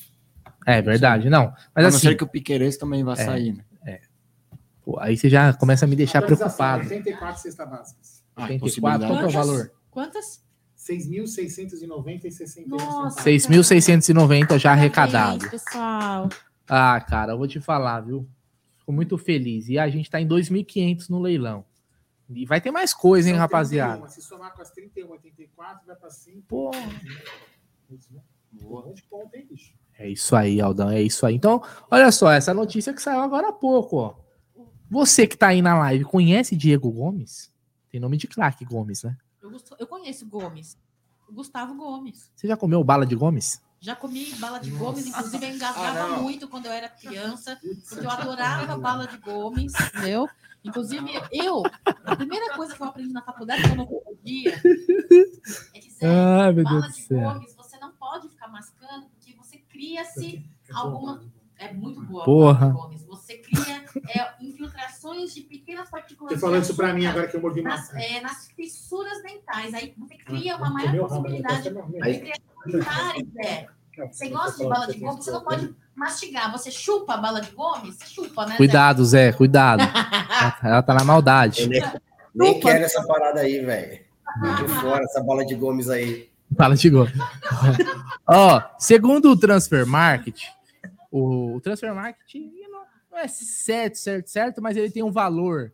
É 0.67 0.83
verdade, 0.83 1.31
não. 1.31 1.53
Mas 1.75 1.77
a 1.77 1.83
não 1.83 1.89
assim, 1.89 2.09
ser 2.09 2.17
que 2.17 2.25
o 2.25 2.27
Piqueires 2.27 2.77
também 2.77 3.05
vá 3.05 3.13
é, 3.13 3.17
sair, 3.17 3.53
né? 3.53 3.65
Pô, 4.89 4.99
aí 5.01 5.19
você 5.19 5.29
já 5.29 5.53
começa 5.53 5.85
a 5.85 5.89
me 5.89 5.95
deixar 5.95 6.23
preocupado. 6.23 6.85
84 6.85 7.43
cestas 7.43 7.69
básicas. 7.69 8.25
Ah, 8.35 8.45
84, 8.45 9.07
qual 9.07 9.21
é 9.21 9.27
o 9.27 9.31
valor? 9.31 9.71
Quantas? 9.91 10.43
6.690 10.79 12.25
e 12.25 12.31
60 12.31 12.69
Nossa, 12.71 13.23
6.690 13.23 14.59
já 14.59 14.73
arrecadado. 14.73 15.41
Parabéns, 15.41 15.63
pessoal. 15.63 16.31
Ah, 16.67 16.99
cara, 17.03 17.33
eu 17.35 17.37
vou 17.37 17.47
te 17.47 17.61
falar, 17.61 18.01
viu? 18.01 18.27
Fico 18.79 18.91
muito 18.91 19.19
feliz. 19.19 19.69
E 19.69 19.79
a 19.79 19.91
gente 19.91 20.09
tá 20.09 20.23
em 20.23 20.27
2.500 20.27 21.11
no 21.11 21.21
leilão. 21.21 21.67
E 22.31 22.47
vai 22.47 22.59
ter 22.59 22.71
mais 22.71 22.95
coisa, 22.95 23.29
hein, 23.29 23.35
São 23.35 23.43
rapaziada? 23.43 23.99
31, 23.99 24.09
se 24.09 24.23
somar 24.23 24.55
com 24.55 24.63
as 24.63 24.71
31, 24.71 25.11
84, 25.11 25.87
vai 25.87 25.97
para 25.97 26.09
5. 26.09 26.43
Pô. 26.49 26.71
Boa. 28.53 28.95
de 28.95 29.03
ponto, 29.03 29.35
hein, 29.35 29.47
bicho? 29.51 29.75
É 29.99 30.09
isso 30.09 30.35
aí, 30.35 30.63
Aldão, 30.63 30.89
é 30.89 31.03
isso 31.03 31.27
aí. 31.27 31.35
Então, 31.35 31.63
olha 31.91 32.11
só, 32.11 32.33
essa 32.33 32.55
notícia 32.55 32.95
que 32.95 33.03
saiu 33.03 33.21
agora 33.21 33.51
há 33.51 33.53
pouco, 33.53 33.97
ó. 33.99 34.28
Você 34.91 35.27
que 35.27 35.37
tá 35.37 35.49
aí 35.49 35.61
na 35.61 35.79
live, 35.79 36.05
conhece 36.05 36.57
Diego 36.57 36.91
Gomes? 36.91 37.53
Tem 37.91 38.01
nome 38.01 38.17
de 38.17 38.27
craque 38.27 38.65
Gomes, 38.65 39.03
né? 39.03 39.17
Eu, 39.43 39.51
eu 39.79 39.87
conheço 39.87 40.27
Gomes. 40.27 40.79
O 41.29 41.33
Gustavo 41.33 41.75
Gomes. 41.75 42.31
Você 42.35 42.49
já 42.49 42.57
comeu 42.57 42.83
bala 42.83 43.05
de 43.05 43.15
Gomes? 43.15 43.63
Já 43.81 43.95
comi 43.95 44.35
bala 44.37 44.59
de 44.59 44.71
Gomes, 44.71 45.07
inclusive 45.07 45.47
eu 45.47 45.55
engasgava 45.55 46.17
Ah, 46.17 46.21
muito 46.21 46.49
quando 46.49 46.67
eu 46.67 46.73
era 46.73 46.89
criança, 46.89 47.57
porque 47.89 48.05
eu 48.05 48.11
adorava 48.11 48.77
bala 48.77 49.07
de 49.07 49.19
Gomes, 49.19 49.73
entendeu? 49.95 50.29
Inclusive, 50.65 51.09
eu, 51.31 51.63
a 52.05 52.17
primeira 52.17 52.57
coisa 52.57 52.75
que 52.75 52.83
eu 52.83 52.87
aprendi 52.87 53.13
na 53.13 53.23
faculdade, 53.23 53.63
que 53.63 53.69
eu 53.71 53.77
não 53.77 53.87
podia, 53.87 54.61
é 56.01 56.07
Ai, 56.07 56.53
meu 56.53 56.65
bala 56.65 56.89
de 56.89 57.01
céu. 57.03 57.33
Gomes, 57.33 57.55
você 57.55 57.79
não 57.79 57.93
pode 57.93 58.29
ficar 58.29 58.49
mascando, 58.49 59.07
porque 59.11 59.35
você 59.37 59.59
cria-se 59.59 60.45
alguma. 60.73 61.23
É 61.59 61.73
muito 61.73 62.01
boa 62.03 62.23
a 62.23 62.25
Porra. 62.25 62.67
bala 62.69 62.73
Gomes. 62.83 63.03
Você 63.05 63.39
cria 63.39 63.85
é, 64.15 64.29
infiltrações 64.45 65.35
de 65.35 65.41
pequenas 65.43 65.91
partículas. 65.91 66.33
Você 66.35 66.39
falando 66.41 66.61
de 66.61 66.67
isso 66.67 66.77
pra 66.77 66.95
mim 66.95 67.07
agora 67.07 67.27
que 67.27 67.37
eu 67.37 67.41
mordi 67.41 67.63
nas, 67.63 67.81
maçã. 67.93 67.99
é, 67.99 68.21
nas 68.21 68.49
fissuras 68.55 69.23
dentais. 69.23 69.75
Aí 69.75 69.93
você 69.99 70.17
cria 70.17 70.57
uma 70.57 70.71
maior 70.71 71.09
possibilidade 71.09 71.63
de 71.65 71.71
criar 72.21 72.39
Zé. 73.43 73.67
Você 74.13 74.29
gosta 74.29 74.63
de 74.63 74.69
bala 74.69 74.87
de 74.87 74.99
Gomes, 75.01 75.25
você 75.25 75.31
não 75.33 75.43
pode 75.43 75.75
mastigar. 75.97 76.53
Você 76.53 76.71
chupa 76.71 77.15
a 77.15 77.17
bala 77.17 77.41
de 77.41 77.51
Gomes? 77.51 77.97
Você 77.97 78.07
chupa, 78.07 78.45
né? 78.45 78.53
Zé? 78.53 78.57
Cuidado, 78.57 79.05
Zé, 79.05 79.33
cuidado. 79.33 79.83
Ela 80.63 80.83
tá- 80.83 80.95
na 80.95 81.03
maldade. 81.05 81.67
Nem, 81.69 81.83
nem 82.35 82.61
quero 82.61 82.85
essa 82.85 83.05
parada 83.05 83.41
aí, 83.41 83.65
velho. 83.65 84.07
Fora 84.81 85.03
essa 85.03 85.21
bola 85.21 85.45
de 85.45 85.57
Gomes 85.57 85.89
aí. 85.91 86.31
Fala 86.57 86.77
de 86.77 86.89
gol. 86.89 87.07
Ó, 88.27 88.63
segundo 88.79 89.31
o 89.31 89.37
Transfer 89.37 89.85
Market, 89.87 90.43
o, 91.11 91.61
Transfer 91.61 91.95
Market 91.95 92.35
não, 93.11 93.19
é 93.19 93.27
certo, 93.29 93.97
certo, 93.97 94.27
certo, 94.29 94.63
mas 94.63 94.77
ele 94.77 94.91
tem 94.91 95.03
um 95.03 95.11
valor 95.11 95.73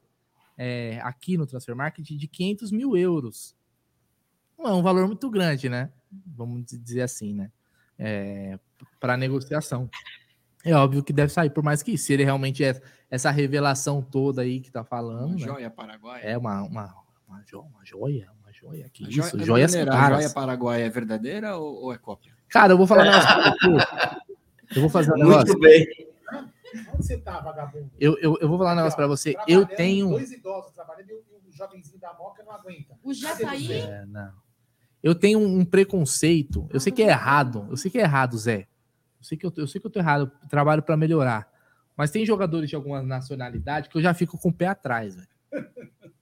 é, 0.57 1.01
aqui 1.03 1.37
no 1.37 1.47
Transfer 1.47 1.75
Market 1.75 2.07
de 2.07 2.29
500 2.29 2.71
mil 2.71 2.97
euros. 2.97 3.57
Não 4.59 4.67
é 4.67 4.73
um 4.75 4.83
valor 4.83 5.07
muito 5.07 5.29
grande, 5.29 5.69
né? 5.69 5.91
Vamos 6.27 6.65
dizer 6.67 7.03
assim, 7.03 7.35
né? 7.35 7.51
É, 7.99 8.59
Para 9.01 9.17
negociação. 9.17 9.91
É 10.65 10.75
óbvio 10.75 11.03
que 11.03 11.13
deve 11.13 11.33
sair 11.33 11.51
por 11.51 11.63
mais 11.63 11.83
que. 11.83 11.99
Se 11.99 12.13
ele 12.13 12.25
realmente 12.25 12.65
é 12.65 12.81
essa 13.11 13.31
revelação 13.31 14.01
toda 14.01 14.43
aí 14.43 14.61
que 14.61 14.71
tá 14.71 14.83
falando. 14.83 15.27
Uma 15.27 15.35
né? 15.35 15.39
joia 15.39 15.71
paraguaia. 15.71 16.23
É 16.23 16.39
uma, 16.39 16.63
uma, 16.63 16.95
uma, 17.29 17.43
jo- 17.43 17.61
uma 17.61 17.85
joia, 17.85 18.31
uma 18.43 18.53
joia. 18.53 18.89
Que 18.91 19.05
isso, 19.05 19.39
joia, 19.45 19.69
sem 19.69 19.83
Brunera, 19.83 19.99
a 19.99 20.01
caras. 20.03 20.23
joia 20.23 20.35
paraguaia 20.35 20.85
é 20.85 20.89
verdadeira 20.89 21.57
ou, 21.57 21.83
ou 21.83 21.93
é 21.93 21.99
cópia? 21.99 22.33
Cara, 22.49 22.73
eu 22.73 22.79
vou 22.79 22.87
falar 22.87 23.05
Eu 24.75 24.81
vou 24.81 24.91
fazer 24.91 25.13
um 25.13 25.17
Muito 25.17 25.29
negócio. 25.31 25.59
bem. 25.61 25.87
Onde 26.93 27.07
você 27.07 27.19
tá, 27.19 27.41
vagabundo? 27.41 27.91
Eu, 28.01 28.19
eu, 28.19 28.37
eu 28.41 28.49
vou 28.49 28.59
falar 28.59 28.73
um 28.73 28.77
negócio 28.77 28.97
pra 28.97 29.07
você. 29.07 29.37
Eu 29.47 29.65
tenho. 29.67 30.09
Dois 30.11 30.33
idosos 30.33 30.73
trabalhando 30.73 31.11
e 31.11 31.13
o 31.15 31.23
e 31.47 31.49
o 31.49 31.53
jovenzinho 31.53 32.01
da 32.01 32.13
moca 32.15 32.43
não 32.43 32.53
aguenta. 32.53 32.99
O 33.03 33.15
já 33.15 33.37
tá 33.37 33.51
aí? 33.51 33.71
É, 33.73 34.05
não. 34.07 34.33
Eu 35.03 35.15
tenho 35.15 35.39
um 35.39 35.65
preconceito. 35.65 36.67
Eu 36.73 36.81
sei 36.81 36.91
que 36.91 37.03
é 37.03 37.09
errado. 37.09 37.67
Eu 37.71 37.77
sei 37.77 37.91
que 37.91 37.99
é 37.99 38.03
errado, 38.03 38.37
Zé. 38.39 38.61
Eu 39.21 39.25
sei 39.25 39.39
que 39.39 39.47
eu, 39.47 39.51
tô- 39.51 39.61
eu 39.61 39.67
sei 39.69 39.81
que 39.81 39.87
eu 39.87 39.91
tô 39.91 39.99
errado. 40.01 40.33
Eu 40.43 40.49
trabalho 40.49 40.83
pra 40.83 40.97
melhorar. 40.97 41.49
Mas 41.97 42.11
tem 42.11 42.27
jogadores 42.27 42.69
de 42.69 42.75
alguma 42.75 43.03
nacionalidade 43.03 43.89
que 43.89 43.97
eu 43.97 44.03
já 44.03 44.13
fico 44.13 44.37
com 44.37 44.49
o 44.49 44.53
pé 44.53 44.67
atrás, 44.67 45.15
velho. 45.15 45.29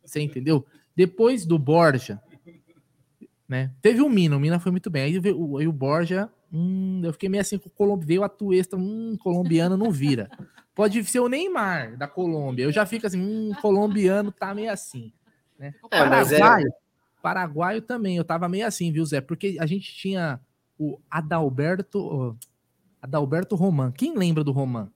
Você 0.04 0.20
entendeu? 0.20 0.67
Depois 0.94 1.47
do 1.47 1.58
Borja, 1.58 2.20
né? 3.49 3.70
Teve 3.81 4.02
o 4.02 4.10
Mina, 4.10 4.36
o 4.36 4.40
Mina 4.40 4.58
foi 4.60 4.70
muito 4.70 4.90
bem. 4.90 5.04
Aí, 5.04 5.18
veio 5.18 5.40
o- 5.40 5.56
aí 5.56 5.67
o 5.67 5.72
Borja, 5.72 6.28
hum, 6.52 7.01
eu 7.04 7.12
fiquei 7.12 7.28
meio 7.28 7.40
assim 7.40 7.58
com 7.58 7.68
o 7.68 7.72
Colombo, 7.72 8.04
veio 8.04 8.22
a 8.22 8.28
Tuesta, 8.28 8.76
hum, 8.76 9.17
colombiano 9.20 9.76
não 9.76 9.90
vira. 9.90 10.31
Pode 10.74 11.02
ser 11.04 11.20
o 11.20 11.28
Neymar 11.28 11.97
da 11.97 12.06
Colômbia. 12.08 12.65
Eu 12.65 12.72
já 12.72 12.85
fico 12.86 13.06
assim, 13.06 13.20
hum, 13.20 13.52
colombiano 13.60 14.31
tá 14.33 14.54
meio 14.54 14.70
assim, 14.72 15.12
né? 15.58 15.74
É, 15.90 16.04
mas 16.08 16.33
é- 16.33 16.38
Paraguaio, 16.38 16.72
paraguaio 17.22 17.83
também, 17.83 18.17
eu 18.17 18.24
tava 18.24 18.49
meio 18.49 18.67
assim, 18.67 18.90
viu, 18.92 19.04
Zé? 19.04 19.20
Porque 19.20 19.56
a 19.60 19.67
gente 19.67 19.94
tinha 19.94 20.40
o 20.78 20.99
Adalberto, 21.10 22.36
Adalberto 23.01 23.54
Roman. 23.56 23.92
Quem 23.92 24.17
lembra 24.17 24.42
do 24.44 24.52
Roman? 24.52 24.90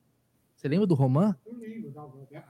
Você 0.56 0.68
lembra 0.68 0.86
do 0.86 0.94
Roman? 0.94 1.36
Não 1.46 1.58
lembro, 1.58 1.90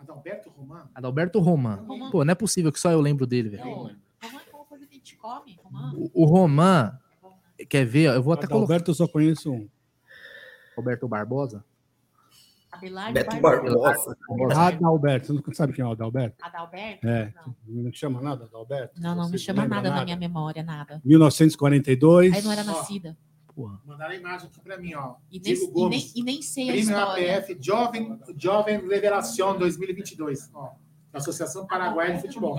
Adalberto- 0.01 0.51
Romano. 0.51 0.91
Adalberto 0.95 1.39
Roman. 1.41 1.75
Roman. 1.87 2.11
Pô, 2.11 2.25
não 2.25 2.33
é 2.33 2.35
possível 2.35 2.71
que 2.73 2.79
só 2.81 2.91
eu 2.93 3.01
lembro 3.01 3.27
dele, 3.27 3.49
velho. 3.51 3.65
Romã 3.65 3.91
é 4.23 4.27
uma 4.55 4.65
coisa 4.65 4.87
que 4.87 4.95
a 4.95 4.97
gente 4.99 5.17
come, 5.17 5.59
Romã. 5.63 5.93
O, 5.97 6.23
o 6.23 6.25
Roman, 6.25 6.99
quer 7.69 7.85
ver? 7.85 8.15
Eu 8.15 8.23
vou 8.23 8.35
até 8.35 8.47
colocar. 8.47 8.65
Alberto 8.65 8.91
eu 8.91 8.95
só 8.95 9.09
conheço 9.09 9.53
um. 9.53 9.69
Roberto 10.77 11.09
Barbosa? 11.09 11.65
Abelardo 12.71 13.15
Beto 13.15 13.41
Barbosa. 13.41 14.17
Barbosa. 14.29 14.61
Adalberto. 14.61 15.27
Você 15.29 15.33
não 15.33 15.55
sabe 15.55 15.73
quem 15.73 15.83
é 15.83 15.89
o 15.89 15.93
Adalberto? 15.93 16.37
Adalberto? 16.45 17.09
É. 17.09 17.33
Não 17.67 17.93
chama 17.93 18.21
nada, 18.21 18.45
Adalberto? 18.45 19.01
Não, 19.01 19.15
não 19.15 19.25
me 19.25 19.39
Você 19.39 19.39
chama 19.39 19.63
lembra 19.63 19.77
nada 19.77 19.91
na 19.91 20.05
minha 20.05 20.17
memória, 20.17 20.63
nada. 20.63 21.01
1942. 21.05 22.35
Aí 22.35 22.43
não 22.43 22.53
era 22.53 22.65
nascida. 22.65 23.17
Porra. 23.55 23.81
Mandaram 23.87 24.13
a 24.13 24.17
imagem 24.17 24.49
aqui 24.49 24.61
pra 24.61 24.77
mim, 24.77 24.93
ó. 24.95 25.15
E 25.31 25.41
nem, 25.41 25.55
Diego 25.55 25.63
e, 25.63 25.67
nem, 25.67 25.73
Gomes. 25.73 26.15
e 26.15 26.23
nem 26.23 26.43
sei 26.43 26.65
a 26.65 26.67
Prêmio 26.67 26.83
história. 26.83 27.39
APF 27.39 27.57
Jovem, 27.59 28.21
Jovem 28.37 28.87
Revelação 28.87 29.59
2022. 29.59 30.51
Ó, 30.53 30.75
Associação 31.15 31.67
Paraguaia 31.67 32.15
de 32.15 32.21
Futebol. 32.21 32.59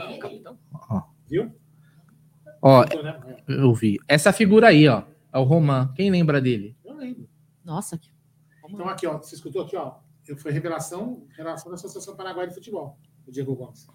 Viu? 1.27 1.53
Ó, 2.61 2.83
né? 2.83 3.19
eu 3.47 3.73
vi. 3.73 3.99
Essa 4.07 4.33
figura 4.33 4.69
aí, 4.69 4.87
ó. 4.87 5.03
É 5.33 5.37
o 5.37 5.43
Roman. 5.43 5.91
Quem 5.95 6.09
lembra 6.09 6.41
dele? 6.41 6.75
Eu 6.83 6.95
lembro. 6.95 7.27
Nossa, 7.63 7.97
que... 7.97 8.09
Então 8.69 8.87
aqui, 8.87 9.07
ó. 9.07 9.17
Você 9.17 9.35
escutou 9.35 9.63
aqui, 9.63 9.75
ó. 9.75 9.95
Eu 10.27 10.35
foi 10.37 10.51
revelação, 10.51 11.23
revelação 11.35 11.71
da 11.71 11.75
Associação 11.75 12.15
Paraguaia 12.15 12.47
de 12.47 12.53
Futebol. 12.53 12.97
O 13.25 13.31
Diego 13.31 13.55
Gomes. 13.55 13.87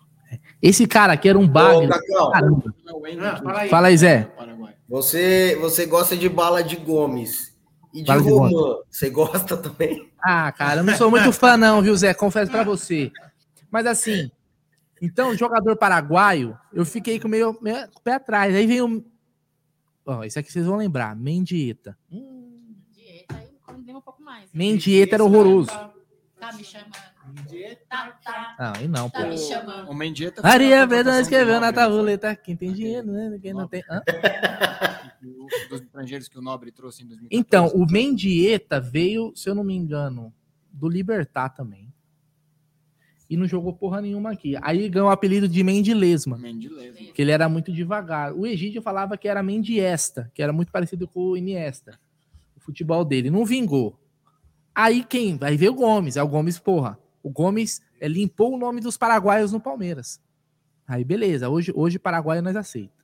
Esse 0.63 0.87
cara 0.87 1.13
aqui 1.13 1.29
era 1.29 1.39
um 1.39 1.45
Ô, 1.45 1.49
bagre. 1.49 1.89
Ah, 1.93 3.37
fala 3.43 3.61
aí. 3.61 3.69
Fala 3.69 3.89
aí, 3.89 3.99
Zé. 3.99 4.31
você, 4.89 5.59
você 5.61 5.85
gosta 5.85 6.17
de 6.17 6.29
bala 6.29 6.63
de 6.63 6.77
Gomes. 6.77 7.53
E 7.93 8.01
de 8.01 8.07
Bala 8.07 8.23
de 8.23 8.31
Romã, 8.31 8.79
você 8.91 9.11
gosta 9.11 9.55
também? 9.57 10.11
Ah, 10.25 10.51
cara, 10.53 10.81
eu 10.81 10.85
não 10.85 10.95
sou 10.97 11.11
muito 11.11 11.31
fã, 11.31 11.59
não, 11.59 11.83
viu, 11.83 11.95
Zé? 11.95 12.15
Confesso 12.15 12.51
pra 12.51 12.65
você. 12.65 13.13
Mas 13.71 13.87
assim, 13.87 14.31
então, 15.03 15.37
jogador 15.37 15.77
paraguaio, 15.77 16.57
eu 16.73 16.87
fiquei 16.87 17.19
com 17.19 17.27
meio, 17.27 17.59
meio 17.61 17.89
com 17.91 17.99
o 17.99 18.03
pé 18.03 18.15
atrás. 18.15 18.55
Aí 18.55 18.65
veio. 18.69 19.05
Ó, 20.07 20.23
isso 20.23 20.39
aqui 20.39 20.53
vocês 20.53 20.65
vão 20.65 20.77
lembrar. 20.77 21.17
Mendieta. 21.17 21.99
Dieta 22.09 23.37
aí 23.37 23.49
mais. 24.21 24.53
Mendieta 24.53 25.17
era 25.17 25.25
horroroso. 25.25 25.73
Tá 26.39 26.53
me 26.53 26.63
chamando. 26.63 26.93
Tá, 27.89 28.19
tá. 28.25 28.57
Não, 28.59 28.85
e 28.85 28.89
não, 28.89 29.11
pô. 29.11 29.19
Tá 29.19 29.27
me 29.27 29.39
chamando. 29.39 29.91
O 29.91 29.95
Mendieta. 29.95 30.41
Maria 30.41 30.87
Verdão 30.87 31.19
escreveu 31.19 31.61
na 31.61 31.73
tabuleta. 31.73 32.37
Quem 32.37 32.57
tem 32.57 32.73
dinheiro, 32.73 33.11
né? 33.11 33.39
Quem 33.43 33.53
não 33.53 33.67
tem. 33.67 33.83
Hã? 33.91 34.03
Dos 35.69 35.81
estrangeiros 35.81 36.29
que 36.29 36.39
o 36.39 36.43
Nobre 36.43 36.71
trouxe 36.71 37.03
em 37.03 37.07
2014. 37.07 37.29
Então, 37.31 37.69
o 37.81 37.91
Mendieta 37.91 38.81
veio, 38.81 39.33
se 39.35 39.49
eu 39.49 39.55
não 39.55 39.65
me 39.65 39.75
engano, 39.75 40.33
do 40.73 40.89
Libertar 40.89 41.51
também. 41.51 41.92
E 43.33 43.37
não 43.39 43.47
jogou 43.47 43.73
porra 43.73 44.03
nenhuma 44.03 44.31
aqui. 44.31 44.57
Aí 44.61 44.91
ganhou 44.91 45.09
o 45.09 45.11
apelido 45.11 45.49
de 45.49 45.65
Mendilesma. 45.65 46.37
Mendilesma. 46.37 47.15
Que 47.15 47.23
ele 47.23 47.31
era 47.31 47.49
muito 47.49 47.73
devagar. 47.73 48.35
O 48.35 48.47
Egídio 48.47 48.83
falava 48.83 49.17
que 49.17 49.27
era 49.27 49.43
Mendiesta, 49.43 50.31
que 50.35 50.43
era 50.43 50.53
muito 50.53 50.71
parecido 50.71 51.09
com 51.09 51.31
o 51.31 51.37
Iniesta. 51.39 51.99
O 52.55 52.61
futebol 52.61 53.07
dele. 53.07 53.31
Não 53.31 53.47
vingou. 53.47 53.99
Aí 54.75 55.03
quem? 55.03 55.39
Vai 55.39 55.57
ver 55.57 55.71
o 55.71 55.75
Gomes. 55.75 56.19
É 56.19 56.23
o 56.23 56.29
Gomes, 56.29 56.59
porra. 56.59 56.99
O 57.23 57.31
Gomes 57.31 57.81
é, 57.99 58.07
limpou 58.07 58.53
o 58.53 58.59
nome 58.59 58.83
dos 58.83 58.99
paraguaios 58.99 59.51
no 59.51 59.59
Palmeiras. 59.59 60.21
Aí 60.87 61.03
beleza. 61.03 61.49
Hoje, 61.49 61.73
hoje 61.75 61.99
paraguaio 61.99 62.43
nós 62.43 62.55
aceita. 62.55 63.02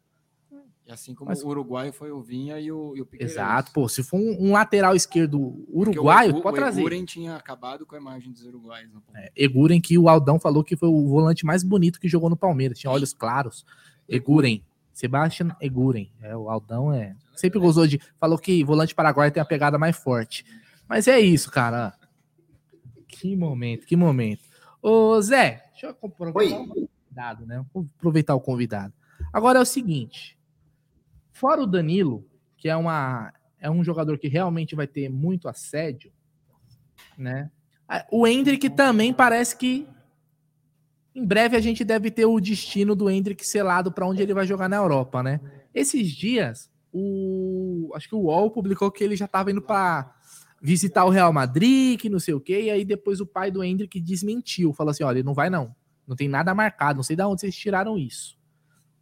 E 0.89 0.93
assim 0.93 1.15
como 1.15 1.29
Mas- 1.29 1.43
o 1.43 1.49
uruguaio 1.49 1.93
foi 1.93 2.11
o 2.11 2.23
Vinha 2.23 2.59
e 2.59 2.73
o, 2.73 2.97
e 2.97 3.03
o 3.03 3.05
Piqueires. 3.05 3.35
Exato. 3.35 3.71
Pô, 3.73 3.87
se 3.91 4.03
for 4.03 4.17
um, 4.19 4.47
um 4.49 4.53
lateral 4.53 4.97
esquerdo 4.97 5.63
uruguaio, 5.69 6.35
o, 6.37 6.41
pode 6.41 6.57
o 6.57 6.61
trazer. 6.61 6.81
Eguren 6.81 7.05
tinha 7.05 7.37
acabado 7.37 7.85
com 7.85 7.95
a 7.95 7.99
imagem 7.99 8.33
dos 8.33 8.47
uruguaios. 8.47 8.91
No 8.95 9.03
Palmeiras. 9.03 9.31
Eguren, 9.37 9.83
que 9.83 9.99
o 9.99 10.09
Aldão 10.09 10.41
falou 10.41 10.65
que 10.65 10.77
foi 10.77 10.89
o 10.89 11.07
volante 11.07 11.45
mais 11.45 11.63
bonito 11.63 12.01
que 12.01 12.09
jogou 12.09 12.31
no 12.31 12.37
Palmeiras. 12.39 12.79
Tinha 12.79 12.91
olhos 12.91 13.13
claros. 13.13 13.67
Eguren. 14.09 14.65
Sebastian 14.95 15.55
Eguren. 15.61 16.11
É, 16.23 16.35
o 16.35 16.49
Aldão 16.49 16.91
é. 16.91 17.15
Sempre 17.37 17.59
gozou 17.59 17.87
de. 17.87 18.01
Falou 18.19 18.39
que 18.39 18.65
volante 18.65 18.95
paraguaio 18.95 19.31
tem 19.31 19.43
a 19.43 19.47
pegada 19.47 19.77
mais 19.77 19.95
forte. 19.95 20.43
Mas 20.89 21.07
é 21.07 21.21
isso, 21.21 21.51
cara. 21.51 21.93
Que 23.07 23.37
momento, 23.37 23.85
que 23.85 23.95
momento. 23.95 24.41
Ô, 24.81 25.21
Zé, 25.21 25.65
deixa 25.73 25.89
eu 25.89 25.91
aproveitar 25.91 26.61
o 26.61 26.67
convidado, 26.67 27.47
né? 27.47 27.63
Vou 27.75 27.85
aproveitar 27.99 28.35
o 28.35 28.41
convidado. 28.41 28.95
Agora 29.31 29.59
é 29.59 29.63
o 29.63 29.67
seguinte. 29.67 30.38
Fora 31.39 31.63
o 31.63 31.67
Danilo, 31.67 32.27
que 32.57 32.69
é, 32.69 32.75
uma, 32.75 33.33
é 33.61 33.71
um 33.71 33.85
jogador 33.85 34.19
que 34.19 34.27
realmente 34.27 34.75
vai 34.75 34.89
ter 34.89 35.09
muito 35.09 35.49
assédio, 35.49 36.13
né? 37.17 37.49
O 38.11 38.27
Hendrick 38.27 38.69
também 38.71 39.15
parece 39.15 39.57
que 39.57 39.87
em 41.15 41.25
breve 41.25 41.57
a 41.57 41.61
gente 41.61 41.85
deve 41.85 42.11
ter 42.11 42.27
o 42.27 42.41
destino 42.41 42.97
do 42.97 43.09
Hendrick 43.09 43.47
selado 43.47 43.93
para 43.93 44.07
onde 44.07 44.21
ele 44.21 44.35
vai 44.35 44.47
jogar 44.47 44.69
na 44.69 44.77
Europa, 44.77 45.23
né? 45.23 45.41
Esses 45.73 46.11
dias, 46.11 46.69
o 46.93 47.93
acho 47.95 48.09
que 48.09 48.17
o 48.17 48.23
UOL 48.23 48.51
publicou 48.51 48.91
que 48.91 49.05
ele 49.05 49.15
já 49.15 49.27
estava 49.27 49.53
indo 49.53 49.63
para 49.63 50.13
visitar 50.61 51.05
o 51.05 51.11
Real 51.11 51.33
Madrid, 51.33 52.01
que 52.01 52.09
não 52.09 52.19
sei 52.19 52.35
o 52.35 52.41
quê, 52.41 52.63
e 52.63 52.71
aí 52.71 52.85
depois 52.85 53.21
o 53.21 53.27
pai 53.27 53.49
do 53.51 53.63
Hendrick 53.63 54.01
desmentiu, 54.01 54.73
falou 54.73 54.91
assim: 54.91 55.05
olha, 55.05 55.19
ele 55.19 55.27
não 55.27 55.35
vai 55.35 55.49
não, 55.49 55.73
não 56.05 56.17
tem 56.17 56.29
nada 56.29 56.53
marcado, 56.53 56.97
não 56.97 57.05
sei 57.05 57.15
de 57.15 57.23
onde 57.23 57.41
vocês 57.41 57.57
tiraram 57.57 57.97
isso. 57.97 58.38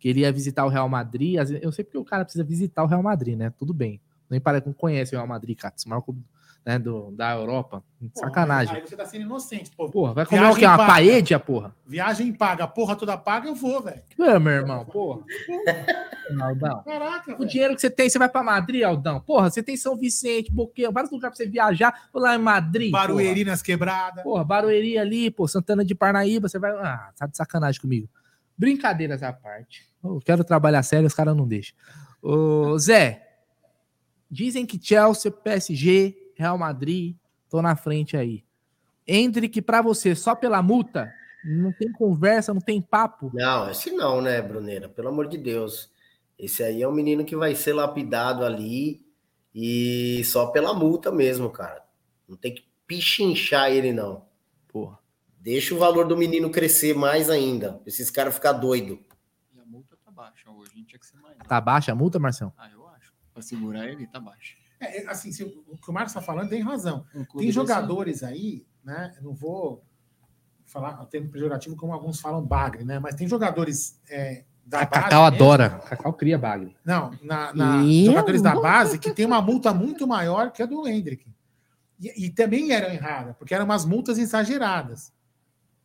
Que 0.06 0.10
ele 0.10 0.20
ia 0.20 0.30
visitar 0.30 0.64
o 0.64 0.68
Real 0.68 0.88
Madrid, 0.88 1.34
eu 1.60 1.72
sei 1.72 1.82
porque 1.84 1.98
o 1.98 2.04
cara 2.04 2.24
precisa 2.24 2.44
visitar 2.44 2.84
o 2.84 2.86
Real 2.86 3.02
Madrid, 3.02 3.36
né? 3.36 3.52
Tudo 3.58 3.74
bem. 3.74 4.00
Nem 4.30 4.40
parece 4.40 4.62
que 4.62 4.68
não 4.68 4.72
conhece 4.72 5.12
o 5.12 5.18
Real 5.18 5.26
Madrid, 5.26 5.58
cara, 5.58 5.74
esse 5.76 5.88
maior 5.88 6.00
clube, 6.00 6.22
né, 6.64 6.78
do, 6.78 7.10
da 7.10 7.34
Europa. 7.34 7.82
Sacanagem. 8.14 8.76
Aí 8.76 8.82
você 8.82 8.94
tá 8.94 9.04
sendo 9.04 9.22
inocente, 9.22 9.72
pô. 9.76 9.90
Porra, 9.90 10.14
vai 10.14 10.24
comer 10.24 10.48
o 10.48 10.54
quê? 10.54 10.64
Uma 10.64 10.76
paella, 10.76 11.40
porra? 11.40 11.74
Viagem 11.84 12.32
paga, 12.32 12.68
porra 12.68 12.94
toda 12.94 13.16
paga, 13.16 13.48
eu 13.48 13.56
vou, 13.56 13.82
velho. 13.82 14.00
É, 14.16 14.38
meu 14.38 14.52
irmão, 14.52 14.84
porra. 14.84 15.24
Aldão. 16.40 16.84
Caraca, 16.84 17.42
O 17.42 17.44
dinheiro 17.44 17.74
que 17.74 17.80
você 17.80 17.90
tem, 17.90 18.08
você 18.08 18.16
vai 18.16 18.28
pra 18.28 18.44
Madrid, 18.44 18.84
Aldão. 18.84 19.18
Porra, 19.18 19.50
você 19.50 19.60
tem 19.60 19.76
São 19.76 19.96
Vicente, 19.96 20.52
Boqueiro, 20.52 20.92
vários 20.92 21.10
lugares 21.10 21.36
pra 21.36 21.44
você 21.44 21.50
viajar. 21.50 22.08
Vou 22.12 22.22
lá 22.22 22.36
em 22.36 22.38
Madrid. 22.38 22.92
Barueri 22.92 23.44
nas 23.44 23.60
quebradas. 23.60 24.22
Porra, 24.22 24.44
Barueri 24.44 24.98
ali, 24.98 25.32
pô, 25.32 25.48
Santana 25.48 25.84
de 25.84 25.96
Parnaíba, 25.96 26.48
você 26.48 26.60
vai. 26.60 26.70
Ah, 26.70 27.10
tá 27.18 27.26
de 27.26 27.36
sacanagem 27.36 27.80
comigo. 27.80 28.08
Brincadeiras 28.56 29.22
à 29.22 29.32
parte. 29.32 29.86
Eu 30.02 30.20
quero 30.24 30.44
trabalhar 30.44 30.82
sério, 30.82 31.06
os 31.06 31.14
caras 31.14 31.36
não 31.36 31.46
deixam. 31.46 31.76
Ô, 32.22 32.78
Zé, 32.78 33.26
dizem 34.30 34.64
que 34.64 34.80
Chelsea, 34.82 35.30
PSG, 35.30 36.32
Real 36.36 36.58
Madrid, 36.58 37.16
tô 37.48 37.60
na 37.60 37.76
frente 37.76 38.16
aí. 38.16 38.44
Hendrick, 39.06 39.62
pra 39.62 39.80
você, 39.80 40.14
só 40.14 40.34
pela 40.34 40.62
multa, 40.62 41.12
não 41.44 41.72
tem 41.72 41.92
conversa, 41.92 42.52
não 42.52 42.60
tem 42.60 42.80
papo. 42.82 43.30
Não, 43.32 43.70
esse 43.70 43.92
não, 43.92 44.20
né, 44.20 44.42
Bruneira? 44.42 44.88
Pelo 44.88 45.08
amor 45.08 45.28
de 45.28 45.38
Deus. 45.38 45.90
Esse 46.38 46.62
aí 46.62 46.82
é 46.82 46.88
um 46.88 46.92
menino 46.92 47.24
que 47.24 47.36
vai 47.36 47.54
ser 47.54 47.72
lapidado 47.72 48.44
ali 48.44 49.06
e 49.54 50.22
só 50.24 50.46
pela 50.48 50.74
multa 50.74 51.10
mesmo, 51.10 51.48
cara. 51.48 51.82
Não 52.28 52.36
tem 52.36 52.54
que 52.54 52.64
pichinchar 52.86 53.70
ele, 53.70 53.92
não. 53.92 54.26
Porra. 54.68 54.98
Deixa 55.46 55.72
o 55.76 55.78
valor 55.78 56.08
do 56.08 56.16
menino 56.16 56.50
crescer 56.50 56.92
mais 56.92 57.30
ainda. 57.30 57.80
Esses 57.86 58.10
caras 58.10 58.34
ficar 58.34 58.52
doido. 58.52 58.98
E 59.54 59.60
a 59.60 59.64
multa 59.64 59.96
tá 60.04 60.10
baixa 60.10 60.50
hoje. 60.50 60.72
A 60.74 60.76
gente 60.76 60.88
tinha 60.88 60.98
que 60.98 61.06
ser 61.06 61.16
mais. 61.20 61.36
Tá 61.46 61.60
baixa 61.60 61.92
a 61.92 61.94
multa, 61.94 62.18
Marcelo? 62.18 62.52
Ah, 62.58 62.68
eu 62.68 62.84
acho. 62.88 63.14
Pra 63.32 63.40
segurar 63.40 63.86
ele, 63.86 64.08
tá 64.08 64.18
baixa. 64.18 64.56
É, 64.80 65.04
é, 65.04 65.08
assim, 65.08 65.30
se 65.30 65.44
o 65.44 65.76
que 65.80 65.88
o 65.88 65.92
Marcos 65.92 66.10
está 66.10 66.20
falando 66.20 66.48
tem 66.48 66.60
razão. 66.60 67.06
Um 67.14 67.24
tem 67.24 67.36
desse- 67.42 67.52
jogadores 67.52 68.24
aí, 68.24 68.66
né? 68.82 69.14
Eu 69.18 69.22
não 69.22 69.34
vou 69.34 69.84
falar 70.64 71.00
o 71.00 71.06
termo 71.06 71.28
pejorativo 71.30 71.76
como 71.76 71.92
alguns 71.92 72.18
falam 72.20 72.44
bagre, 72.44 72.82
né? 72.84 72.98
Mas 72.98 73.14
tem 73.14 73.28
jogadores 73.28 74.00
é, 74.10 74.44
da 74.66 74.80
A 74.80 74.84
base. 74.84 74.90
Cacau 75.04 75.22
mesmo- 75.30 75.36
adora. 75.36 75.70
Cacau 75.88 76.12
cria 76.12 76.36
bagre. 76.36 76.76
Não, 76.84 77.12
na, 77.22 77.54
na- 77.54 77.84
jogadores 77.84 78.42
da 78.42 78.56
base 78.60 78.98
que 78.98 79.12
tem 79.12 79.24
uma 79.24 79.40
multa 79.40 79.72
muito 79.72 80.08
maior 80.08 80.50
que 80.50 80.60
a 80.60 80.66
do 80.66 80.88
Hendrick. 80.88 81.24
E, 82.00 82.26
e 82.26 82.30
também 82.30 82.72
eram 82.72 82.88
erradas, 82.92 83.36
porque 83.36 83.54
eram 83.54 83.64
umas 83.64 83.84
multas 83.84 84.18
exageradas. 84.18 85.14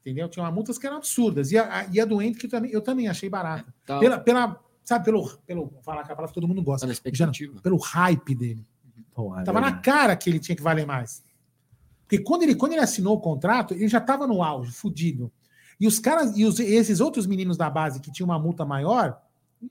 Entendeu? 0.02 0.28
Tinha 0.28 0.50
multas 0.52 0.78
que 0.78 0.86
eram 0.88 0.98
absurdas. 0.98 1.52
E 1.52 1.58
a, 1.58 1.80
a- 1.82 1.86
e 1.92 2.00
a 2.00 2.06
do 2.06 2.22
Hendrick 2.22 2.44
eu 2.46 2.50
também, 2.50 2.72
eu 2.72 2.82
também 2.82 3.08
achei 3.08 3.30
barata. 3.30 3.74
Tá. 3.86 4.00
Pela, 4.00 4.20
pela, 4.20 4.60
sabe, 4.84 5.06
pelo, 5.06 5.28
pelo. 5.46 5.66
Vou 5.68 5.82
falar 5.84 6.04
que 6.04 6.12
a 6.12 6.16
palavra 6.16 6.28
que 6.30 6.34
todo 6.34 6.48
mundo 6.48 6.64
gosta. 6.64 6.86
Pela 6.86 6.94
expectativa. 6.94 7.62
Pelo 7.62 7.78
hype 7.78 8.34
dele. 8.36 8.66
Porra, 9.14 9.44
Tava 9.44 9.62
na 9.62 9.74
cara 9.78 10.16
que 10.16 10.30
ele 10.30 10.40
tinha 10.40 10.56
que 10.56 10.62
valer 10.64 10.86
mais. 10.88 11.24
Porque 12.04 12.24
quando 12.24 12.44
ele, 12.44 12.56
quando 12.56 12.72
ele 12.74 12.82
assinou 12.82 13.16
o 13.16 13.22
contrato, 13.22 13.74
ele 13.74 13.88
já 13.88 14.00
estava 14.00 14.26
no 14.26 14.42
auge, 14.44 14.72
fudido. 14.72 15.32
E 15.80 15.86
os 15.88 16.00
caras, 16.00 16.36
e 16.38 16.46
os- 16.46 16.60
esses 16.60 17.00
outros 17.00 17.26
meninos 17.28 17.56
da 17.58 17.70
base 17.70 18.00
que 18.00 18.12
tinham 18.12 18.28
uma 18.30 18.40
multa 18.40 18.66
maior, 18.66 19.22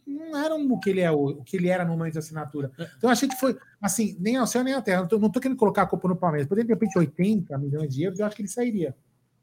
não 0.06 0.36
eram 0.36 0.64
o 0.70 0.78
que 0.78 0.90
ele 0.90 1.00
é 1.00 1.10
o, 1.10 1.16
o 1.40 1.44
que 1.44 1.56
ele 1.56 1.68
era 1.68 1.84
no 1.84 1.96
momento 1.96 2.14
da 2.14 2.20
assinatura. 2.20 2.70
Então 2.78 2.88
eu 3.02 3.10
achei 3.10 3.28
que 3.28 3.34
foi 3.36 3.56
assim, 3.80 4.16
nem 4.20 4.36
ao 4.36 4.46
céu 4.46 4.62
nem 4.62 4.74
à 4.74 4.80
terra. 4.80 5.00
Não 5.00 5.08
tô, 5.08 5.18
não 5.18 5.30
tô 5.30 5.40
querendo 5.40 5.58
colocar 5.58 5.82
a 5.82 5.86
culpa 5.86 6.06
no 6.08 6.14
Palmeiras. 6.16 6.46
Por 6.46 6.56
exemplo, 6.56 6.68
de 6.68 6.74
repente 6.74 6.96
80 6.98 7.58
milhões 7.58 7.92
de 7.94 8.04
euros, 8.04 8.18
eu 8.20 8.26
acho 8.26 8.36
que 8.36 8.42
ele 8.42 8.48
sairia. 8.48 8.94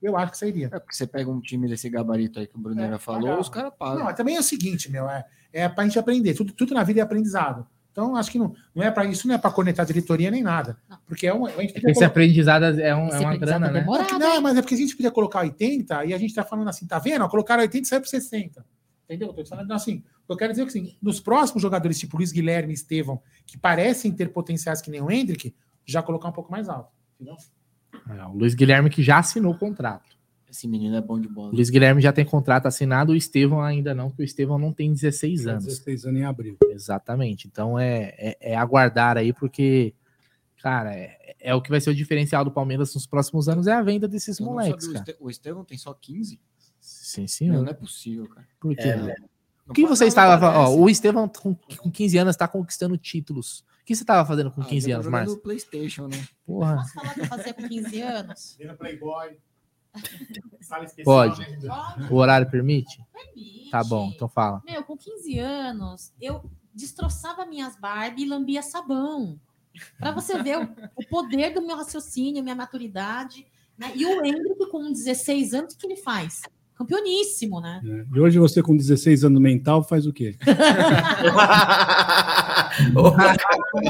Eu 0.02 0.16
acho 0.18 0.32
que 0.34 0.38
sairia. 0.38 0.68
É 0.72 0.80
porque 0.80 0.96
você 0.96 1.08
pega 1.08 1.30
um 1.30 1.42
time 1.42 1.68
desse 1.68 1.90
gabarito 1.90 2.40
aí 2.40 2.48
que 2.48 2.56
o 2.56 2.60
Bruneira 2.60 3.00
falou, 3.00 3.30
pagar. 3.30 3.40
os 3.40 3.50
caras 3.50 3.74
pagam. 3.78 4.06
Não, 4.06 4.14
também 4.16 4.36
é 4.36 4.40
o 4.40 4.44
seguinte, 4.44 4.92
meu, 4.92 5.10
é, 5.10 5.26
é 5.52 5.68
pra 5.68 5.84
gente 5.86 5.98
aprender. 5.98 6.34
Tudo, 6.36 6.54
tudo 6.54 6.74
na 6.74 6.84
vida 6.84 7.00
é 7.00 7.04
aprendizado. 7.04 7.66
Então, 7.92 8.16
acho 8.16 8.30
que 8.32 8.38
não, 8.38 8.54
não 8.76 8.84
é 8.84 8.92
para 8.92 9.06
isso, 9.06 9.28
não 9.28 9.34
é 9.34 9.40
para 9.40 9.50
conectar 9.50 9.82
a 9.82 9.86
diretoria 9.86 10.30
nem 10.30 10.44
nada. 10.44 10.78
Porque 11.08 11.26
é 11.26 11.34
um, 11.34 11.48
a 11.48 11.50
gente 11.50 11.74
podia 11.74 11.90
Esse 11.90 11.94
colocar- 11.96 12.06
aprendizado 12.06 12.64
é, 12.80 12.96
um- 12.96 13.10
é 13.10 13.20
uma 13.20 13.36
grana, 13.38 13.68
é 13.70 13.72
né? 13.72 13.80
demorado. 13.80 14.20
não, 14.20 14.40
mas 14.40 14.56
é 14.56 14.62
porque 14.62 14.76
a 14.76 14.78
gente 14.78 14.96
podia 14.96 15.10
colocar 15.10 15.40
80 15.40 16.06
e 16.06 16.14
a 16.14 16.18
gente 16.20 16.32
tá 16.36 16.44
falando 16.44 16.68
assim, 16.70 16.86
tá 16.86 17.00
vendo? 17.00 17.28
Colocaram 17.28 17.64
80 17.64 17.84
e 17.84 17.90
saiu 17.90 18.02
para 18.02 18.10
60. 18.12 18.64
Entendeu? 19.06 19.34
Tô 19.34 19.42
te 19.42 19.50
falando 19.50 19.72
assim. 19.72 20.04
Eu 20.30 20.38
quero 20.38 20.52
dizer 20.54 20.64
que 20.64 20.68
assim, 20.78 20.96
nos 21.02 21.20
próximos 21.20 21.62
jogadores, 21.64 21.98
tipo 21.98 22.18
Luiz 22.18 22.32
Guilherme 22.32 22.72
e 22.72 22.76
Estevão, 22.76 23.20
que 23.48 23.58
parecem 23.58 24.12
ter 24.12 24.28
potenciais 24.32 24.80
que 24.80 24.92
nem 24.92 25.02
o 25.02 25.10
Hendrick, 25.10 25.56
já 25.86 26.04
colocar 26.04 26.28
um 26.28 26.34
pouco 26.34 26.52
mais 26.52 26.70
alto. 26.70 26.92
Entendeu? 27.16 27.36
É, 28.10 28.26
o 28.26 28.34
Luiz 28.34 28.54
Guilherme 28.54 28.90
que 28.90 29.04
já 29.04 29.20
assinou 29.20 29.54
o 29.54 29.58
contrato. 29.58 30.18
Esse 30.50 30.68
menino 30.68 30.96
é 30.96 31.02
bom 31.02 31.20
de 31.20 31.28
bola. 31.28 31.52
O 31.52 31.56
Luiz 31.56 31.70
Guilherme 31.70 32.02
já 32.02 32.14
tem 32.14 32.24
contrato 32.24 32.68
assinado, 32.68 33.12
o 33.12 33.16
Estevão 33.16 33.62
ainda 33.62 33.94
não, 33.94 34.08
porque 34.10 34.22
o 34.22 34.26
Estevão 34.26 34.58
não 34.58 34.72
tem 34.72 34.94
16 34.94 35.46
anos. 35.46 35.66
16 35.66 36.06
anos 36.06 36.22
em 36.22 36.24
abril. 36.24 36.58
Exatamente. 36.70 37.48
Então 37.48 37.78
é, 37.78 38.14
é, 38.18 38.38
é 38.54 38.56
aguardar 38.56 39.18
aí, 39.18 39.34
porque, 39.34 39.94
cara, 40.62 40.96
é, 40.96 41.36
é 41.40 41.54
o 41.54 41.62
que 41.62 41.70
vai 41.70 41.82
ser 41.82 41.90
o 41.90 41.96
diferencial 41.96 42.46
do 42.46 42.52
Palmeiras 42.52 42.94
nos 42.96 43.06
próximos 43.06 43.50
anos, 43.50 43.68
é 43.68 43.74
a 43.74 43.82
venda 43.82 44.08
desses 44.08 44.40
Eu 44.40 44.46
não 44.46 44.54
moleques, 44.54 44.88
cara. 44.88 45.06
O 45.20 45.30
Estevão 45.30 45.66
tem 45.66 45.78
só 45.78 45.94
15? 45.94 46.40
Sim, 46.80 47.28
senhor. 47.28 47.62
não 47.62 47.70
é 47.70 47.74
possível, 47.74 48.28
cara. 48.28 48.48
Por 48.60 48.74
quê? 48.74 48.82
É, 48.82 48.96
né? 48.96 49.16
O 49.68 49.74
que 49.74 49.82
Não 49.82 49.90
você 49.90 50.06
não 50.06 50.08
estava. 50.08 50.60
Ó, 50.60 50.76
o 50.76 50.90
Estevão 50.90 51.28
com, 51.28 51.54
com 51.54 51.92
15 51.92 52.18
anos 52.18 52.36
está 52.36 52.48
conquistando 52.48 52.98
títulos. 52.98 53.66
O 53.88 53.90
que 53.90 53.96
você 53.96 54.04
estava 54.04 54.28
fazendo 54.28 54.52
com 54.52 54.60
Ah, 54.60 54.66
15 54.66 54.90
eu 54.90 54.96
tô 54.96 55.00
anos, 55.00 55.12
Márcio? 55.12 55.38
PlayStation, 55.38 56.08
né? 56.10 56.28
Porra. 56.46 56.76
Posso 56.76 56.94
falar 56.94 57.12
o 57.12 57.14
que 57.14 57.22
eu 57.22 57.26
fazia 57.26 57.54
com 57.54 57.70
15 57.70 58.02
anos? 58.02 58.56
Vendo 58.60 58.76
Playboy. 58.76 59.38
Sala 60.60 60.84
especial, 60.84 61.06
Pode. 61.06 61.48
O 62.12 62.16
horário 62.16 62.52
permite? 62.52 63.02
Permite. 63.14 63.70
Tá 63.72 63.82
bom, 63.86 64.12
então 64.14 64.28
fala. 64.28 64.62
Meu, 64.66 64.84
com 64.84 64.98
15 64.98 65.40
anos, 65.40 66.12
eu 66.20 66.52
destroçava 66.74 67.46
minhas 67.46 67.80
Barbie 67.80 68.24
e 68.24 68.28
lambia 68.28 68.62
sabão. 68.62 69.40
Pra 69.98 70.12
você 70.12 70.44
ver 70.44 70.58
o, 70.60 70.64
o 70.98 71.08
poder 71.08 71.54
do 71.54 71.66
meu 71.66 71.78
raciocínio, 71.78 72.44
minha 72.44 72.56
maturidade. 72.56 73.48
Né? 73.78 73.94
E 73.96 74.06
o 74.06 74.26
Hendrick, 74.26 74.70
com 74.70 74.92
16 74.92 75.54
anos, 75.54 75.76
o 75.76 75.78
que 75.78 75.88
ele 75.88 75.96
faz? 75.96 76.42
Campeoníssimo, 76.76 77.62
né? 77.62 77.80
né? 77.82 78.06
E 78.14 78.20
hoje 78.20 78.38
você 78.38 78.62
com 78.62 78.76
16 78.76 79.24
anos 79.24 79.42
mental 79.42 79.82
faz 79.82 80.06
o 80.06 80.12
quê? 80.12 80.38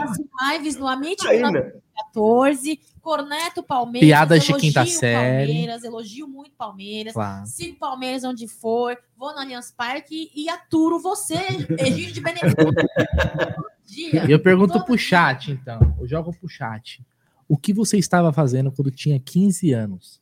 As 0.01 0.53
lives 0.53 0.75
no 0.77 0.87
Amit 0.87 1.25
Ainda. 1.27 1.81
14. 2.13 2.79
Corneto 3.01 3.63
Palmeiras. 3.63 4.07
Piadas 4.07 4.43
de 4.43 4.53
quinta 4.55 4.85
série. 4.85 5.47
Palmeiras, 5.47 5.83
elogio 5.83 6.27
muito 6.27 6.55
Palmeiras. 6.57 7.13
Claro. 7.13 7.47
Sigo 7.47 7.77
Palmeiras 7.77 8.23
onde 8.23 8.47
for. 8.47 8.97
Vou 9.15 9.31
no 9.31 9.39
Allianz 9.39 9.71
Parque 9.71 10.29
e 10.35 10.49
aturo 10.49 10.99
você, 10.99 11.37
Egídio 11.79 12.13
de 12.13 12.21
Benedito. 12.21 12.55
E 13.95 14.11
eu 14.31 14.39
pergunto 14.41 14.83
pro 14.83 14.97
chat, 14.97 15.51
então. 15.51 15.95
Eu 15.99 16.07
jogo 16.07 16.33
pro 16.37 16.49
chat. 16.49 17.01
O 17.47 17.57
que 17.57 17.73
você 17.73 17.97
estava 17.97 18.33
fazendo 18.33 18.71
quando 18.71 18.91
tinha 18.91 19.17
15 19.19 19.71
anos? 19.71 20.21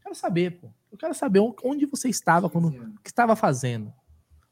Quero 0.00 0.14
saber, 0.14 0.60
pô. 0.60 0.68
Eu 0.92 0.96
quero 0.96 1.12
saber 1.12 1.40
onde 1.64 1.86
você 1.86 2.08
estava 2.08 2.48
quando. 2.48 2.68
O 2.68 3.02
que 3.02 3.10
estava 3.10 3.34
fazendo? 3.34 3.92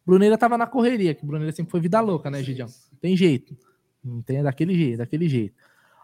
Bruneira 0.04 0.34
estava 0.34 0.58
na 0.58 0.66
correria, 0.66 1.14
que 1.14 1.24
Bruneira 1.24 1.52
sempre 1.52 1.70
foi 1.70 1.80
vida 1.80 2.00
louca, 2.00 2.30
né, 2.30 2.42
Gidião? 2.42 2.68
Tem 3.00 3.16
jeito. 3.16 3.56
Não 4.02 4.20
tem 4.20 4.42
daquele 4.42 4.74
jeito, 4.74 4.98
daquele 4.98 5.28
jeito. 5.28 5.54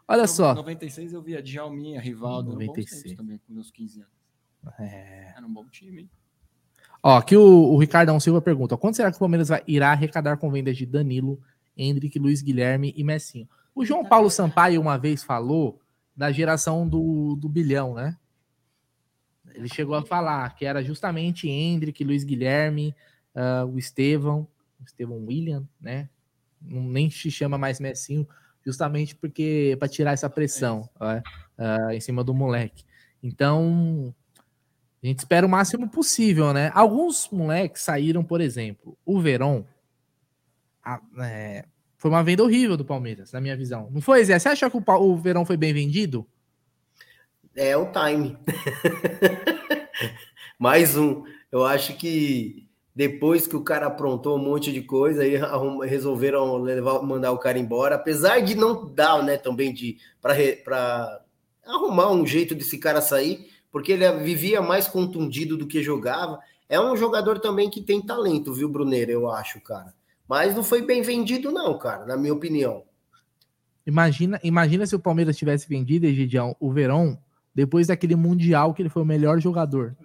Olha 0.09 0.27
só. 0.27 0.53
Em 0.53 0.57
96 0.57 1.13
eu 1.13 1.23
via 1.23 1.43
Djalminha, 1.43 2.01
Rivaldo, 2.01 2.53
96 2.53 3.15
também, 3.15 3.39
com 3.39 3.53
meus 3.53 3.71
15 3.71 4.01
anos. 4.01 4.13
É. 4.79 5.35
Era 5.37 5.47
um 5.47 5.53
bom 5.53 5.67
time. 5.67 6.11
Ó, 7.03 7.17
aqui 7.17 7.37
o, 7.37 7.43
o 7.43 7.79
Ricardão 7.79 8.19
Silva 8.19 8.41
pergunta: 8.41 8.77
quando 8.77 8.97
será 8.97 9.11
que 9.11 9.17
o 9.17 9.21
Palmeiras 9.21 9.49
vai, 9.49 9.63
irá 9.67 9.91
arrecadar 9.91 10.37
com 10.37 10.51
vendas 10.51 10.77
de 10.77 10.85
Danilo, 10.85 11.41
Hendrick, 11.77 12.19
Luiz 12.19 12.43
Guilherme 12.43 12.93
e 12.97 13.05
Messinho? 13.05 13.49
O 13.75 13.85
João 13.85 14.05
Paulo 14.05 14.31
Sampaio 14.31 14.81
uma 14.81 14.99
vez 14.99 15.23
falou 15.23 15.81
da 16.15 16.31
geração 16.31 16.87
do, 16.87 17.37
do 17.37 17.49
bilhão, 17.49 17.95
né? 17.95 18.17
Ele 19.55 19.69
chegou 19.69 19.95
a 19.95 20.03
falar 20.03 20.55
que 20.55 20.65
era 20.65 20.83
justamente 20.83 21.49
Hendrick, 21.49 22.05
Luiz 22.05 22.25
Guilherme, 22.25 22.95
uh, 23.35 23.67
o 23.67 23.79
Estevão, 23.79 24.47
o 24.81 24.85
Estevão 24.85 25.25
William, 25.25 25.67
né? 25.81 26.09
Não, 26.61 26.83
nem 26.83 27.11
se 27.11 27.31
chama 27.31 27.57
mais 27.57 27.81
Messinho, 27.81 28.29
justamente 28.65 29.15
porque 29.15 29.77
para 29.79 29.89
tirar 29.89 30.13
essa 30.13 30.29
pressão 30.29 30.89
é 31.01 31.23
uh, 31.59 31.91
em 31.91 32.01
cima 32.01 32.23
do 32.23 32.35
moleque. 32.35 32.85
Então, 33.23 34.15
a 35.03 35.07
gente 35.07 35.19
espera 35.19 35.47
o 35.47 35.51
máximo 35.51 35.89
possível, 35.89 36.53
né? 36.53 36.71
Alguns 36.75 37.29
moleques 37.31 37.83
saíram, 37.83 38.23
por 38.23 38.41
exemplo, 38.41 38.97
o 39.05 39.21
Verón. 39.21 39.65
A, 40.83 41.01
é, 41.21 41.65
foi 41.97 42.11
uma 42.11 42.23
venda 42.25 42.43
horrível 42.43 42.77
do 42.77 42.85
Palmeiras, 42.85 43.33
na 43.33 43.41
minha 43.41 43.57
visão. 43.57 43.89
Não 43.91 44.01
foi, 44.01 44.25
Zé? 44.25 44.39
Você 44.39 44.49
acha 44.49 44.71
que 44.71 44.77
o, 44.77 44.83
o 44.87 45.17
Verão 45.17 45.45
foi 45.45 45.57
bem 45.57 45.73
vendido? 45.73 46.27
É 47.55 47.77
o 47.77 47.91
time. 47.93 48.39
Mais 50.59 50.97
um. 50.97 51.25
Eu 51.51 51.65
acho 51.65 51.97
que 51.97 52.70
depois 52.95 53.47
que 53.47 53.57
o 53.57 53.63
cara 53.63 53.87
aprontou 53.87 54.37
um 54.37 54.43
monte 54.43 54.73
de 54.73 54.83
coisa, 54.83 55.23
aí 55.23 55.35
resolveram 55.87 56.57
levar, 56.59 57.03
mandar 57.03 57.33
o 57.33 57.39
cara 57.39 57.59
embora, 57.59 57.95
apesar 57.95 58.41
de 58.41 58.55
não 58.55 58.93
dar, 58.93 59.23
né, 59.23 59.37
também 59.37 59.73
de 59.73 59.97
para 60.21 61.23
arrumar 61.65 62.11
um 62.11 62.27
jeito 62.27 62.55
desse 62.55 62.79
cara 62.79 63.01
sair, 63.01 63.49
porque 63.71 63.93
ele 63.93 64.11
vivia 64.19 64.61
mais 64.61 64.89
contundido 64.89 65.57
do 65.57 65.67
que 65.67 65.83
jogava. 65.83 66.41
É 66.69 66.81
um 66.81 66.97
jogador 66.97 67.39
também 67.39 67.71
que 67.71 67.81
tem 67.81 68.01
talento, 68.01 68.53
viu, 68.53 68.69
Bruneiro? 68.69 69.11
Eu 69.13 69.31
acho, 69.31 69.61
cara. 69.61 69.95
Mas 70.29 70.55
não 70.55 70.63
foi 70.63 70.83
bem 70.83 71.03
vendido, 71.03 71.51
não, 71.51 71.77
cara, 71.79 72.07
na 72.07 72.17
minha 72.17 72.33
opinião. 72.33 72.85
Imagina, 73.87 74.39
imagina 74.43 74.87
se 74.87 74.95
o 74.95 75.01
Palmeiras 75.01 75.37
tivesse 75.37 75.69
vendido, 75.69 76.07
Egidião, 76.07 76.55
o 76.61 76.71
Verão, 76.71 77.19
depois 77.55 77.89
daquele 77.89 78.15
Mundial 78.15 78.73
que 78.73 78.83
ele 78.83 78.89
foi 78.89 79.03
o 79.03 79.07
melhor 79.07 79.41
jogador. 79.41 79.97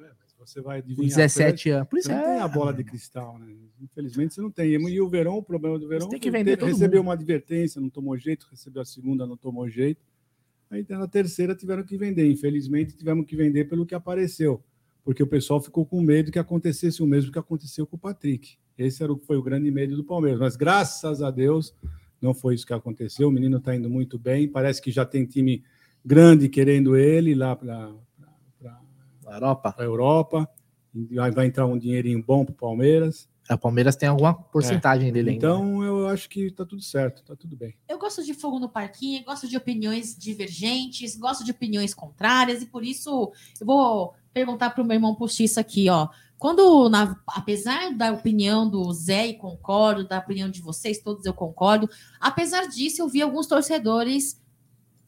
Você 0.45 0.61
vai 0.61 0.79
adivinhar. 0.79 1.09
17 1.09 1.69
anos. 1.69 1.89
Por 1.89 1.99
isso 1.99 2.07
você 2.07 2.13
é... 2.13 2.21
tem 2.21 2.39
a 2.39 2.47
bola 2.47 2.73
de 2.73 2.83
cristal, 2.83 3.37
né? 3.39 3.53
Infelizmente 3.81 4.33
você 4.33 4.41
não 4.41 4.51
tem. 4.51 4.71
E 4.71 5.01
o 5.01 5.09
Verão, 5.09 5.37
o 5.37 5.43
problema 5.43 5.77
do 5.79 5.87
Verão, 5.87 6.09
tem 6.09 6.19
que 6.19 6.31
vender 6.31 6.57
recebeu 6.61 6.99
mundo. 6.99 7.07
uma 7.07 7.13
advertência, 7.13 7.81
não 7.81 7.89
tomou 7.89 8.17
jeito, 8.17 8.47
recebeu 8.49 8.81
a 8.81 8.85
segunda, 8.85 9.25
não 9.25 9.35
tomou 9.35 9.69
jeito. 9.69 10.05
Aí 10.69 10.85
na 10.89 11.07
terceira 11.07 11.55
tiveram 11.55 11.83
que 11.83 11.97
vender. 11.97 12.29
Infelizmente 12.29 12.95
tivemos 12.95 13.25
que 13.25 13.35
vender 13.35 13.65
pelo 13.65 13.85
que 13.85 13.95
apareceu, 13.95 14.63
porque 15.03 15.21
o 15.21 15.27
pessoal 15.27 15.61
ficou 15.61 15.85
com 15.85 16.01
medo 16.01 16.31
que 16.31 16.39
acontecesse 16.39 17.01
o 17.01 17.07
mesmo 17.07 17.31
que 17.31 17.39
aconteceu 17.39 17.85
com 17.85 17.95
o 17.95 17.99
Patrick. 17.99 18.57
Esse 18.77 19.03
era 19.03 19.11
o, 19.11 19.17
foi 19.17 19.37
o 19.37 19.43
grande 19.43 19.71
medo 19.71 19.95
do 19.95 20.03
Palmeiras. 20.03 20.39
Mas 20.39 20.55
graças 20.55 21.21
a 21.21 21.31
Deus 21.31 21.73
não 22.21 22.33
foi 22.33 22.55
isso 22.55 22.65
que 22.65 22.73
aconteceu. 22.73 23.27
O 23.29 23.31
menino 23.31 23.57
está 23.57 23.75
indo 23.75 23.89
muito 23.89 24.17
bem. 24.19 24.47
Parece 24.47 24.81
que 24.81 24.91
já 24.91 25.05
tem 25.05 25.25
time 25.25 25.63
grande 26.03 26.49
querendo 26.49 26.95
ele 26.95 27.33
lá 27.33 27.55
para 27.55 27.91
a 29.35 29.37
Europa. 29.37 29.75
Europa. 29.79 30.49
Vai 31.33 31.45
entrar 31.47 31.65
um 31.65 31.77
dinheirinho 31.77 32.23
bom 32.23 32.45
para 32.45 32.53
o 32.53 32.55
Palmeiras. 32.55 33.27
A 33.47 33.57
Palmeiras 33.57 33.95
tem 33.95 34.09
alguma 34.09 34.33
porcentagem 34.33 35.09
é. 35.09 35.11
dele 35.11 35.31
ainda. 35.31 35.45
Então 35.45 35.83
eu 35.83 36.07
acho 36.07 36.27
que 36.27 36.47
está 36.47 36.65
tudo 36.65 36.81
certo, 36.81 37.21
está 37.21 37.35
tudo 37.35 37.55
bem. 37.55 37.75
Eu 37.87 37.99
gosto 37.99 38.23
de 38.23 38.33
fogo 38.33 38.59
no 38.59 38.69
parquinho, 38.69 39.23
gosto 39.23 39.47
de 39.47 39.55
opiniões 39.55 40.17
divergentes, 40.17 41.15
gosto 41.15 41.43
de 41.43 41.51
opiniões 41.51 41.93
contrárias, 41.93 42.63
e 42.63 42.65
por 42.65 42.83
isso 42.83 43.31
eu 43.59 43.67
vou 43.67 44.13
perguntar 44.33 44.71
para 44.71 44.81
o 44.81 44.85
meu 44.85 44.95
irmão 44.95 45.13
postiço 45.13 45.59
aqui, 45.59 45.89
ó. 45.89 46.07
Quando, 46.37 46.89
na, 46.89 47.15
apesar 47.27 47.93
da 47.93 48.11
opinião 48.11 48.69
do 48.69 48.91
Zé, 48.91 49.27
e 49.27 49.33
concordo, 49.35 50.07
da 50.07 50.19
opinião 50.19 50.49
de 50.49 50.61
vocês, 50.61 50.99
todos 50.99 51.25
eu 51.25 51.33
concordo, 51.33 51.89
apesar 52.19 52.67
disso, 52.67 53.01
eu 53.01 53.07
vi 53.07 53.21
alguns 53.21 53.47
torcedores 53.47 54.41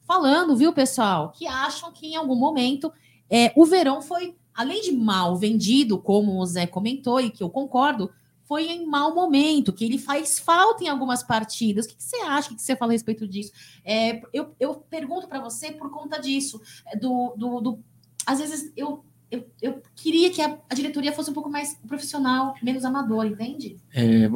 falando, 0.06 0.56
viu, 0.56 0.72
pessoal, 0.72 1.32
que 1.32 1.46
acham 1.46 1.92
que 1.92 2.06
em 2.06 2.16
algum 2.16 2.34
momento 2.36 2.90
é, 3.30 3.52
o 3.54 3.66
Verão 3.66 4.00
foi, 4.00 4.34
além 4.54 4.80
de 4.82 4.92
mal 4.92 5.36
vendido, 5.36 5.98
como 5.98 6.40
o 6.40 6.46
Zé 6.46 6.66
comentou 6.66 7.20
e 7.20 7.30
que 7.30 7.42
eu 7.42 7.50
concordo, 7.50 8.10
foi 8.44 8.64
em 8.64 8.86
mau 8.86 9.14
momento, 9.14 9.74
que 9.74 9.84
ele 9.84 9.98
faz 9.98 10.38
falta 10.38 10.82
em 10.82 10.88
algumas 10.88 11.22
partidas. 11.22 11.84
O 11.84 11.88
que, 11.88 11.96
que 11.96 12.02
você 12.02 12.16
acha? 12.22 12.50
O 12.50 12.56
que 12.56 12.62
você 12.62 12.74
fala 12.74 12.92
a 12.92 12.94
respeito 12.94 13.28
disso? 13.28 13.52
É, 13.84 14.22
eu, 14.32 14.54
eu 14.58 14.74
pergunto 14.74 15.28
para 15.28 15.38
você 15.38 15.70
por 15.70 15.90
conta 15.90 16.18
disso. 16.18 16.58
É, 16.86 16.96
do, 16.96 17.34
do, 17.36 17.60
do, 17.60 17.78
às 18.24 18.38
vezes 18.38 18.72
eu, 18.74 19.04
eu, 19.30 19.46
eu 19.60 19.82
queria 19.94 20.30
que 20.30 20.40
a, 20.40 20.58
a, 20.70 20.74
diretoria 20.74 21.12
fosse 21.12 21.30
um 21.30 21.34
pouco 21.34 21.50
mais 21.50 21.78
profissional, 21.86 22.54
menos 22.62 22.86
amador, 22.86 23.26
entende? 23.26 23.76
É, 23.92 24.30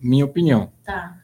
minha 0.00 0.24
opinião. 0.24 0.72
Tá. 0.84 1.18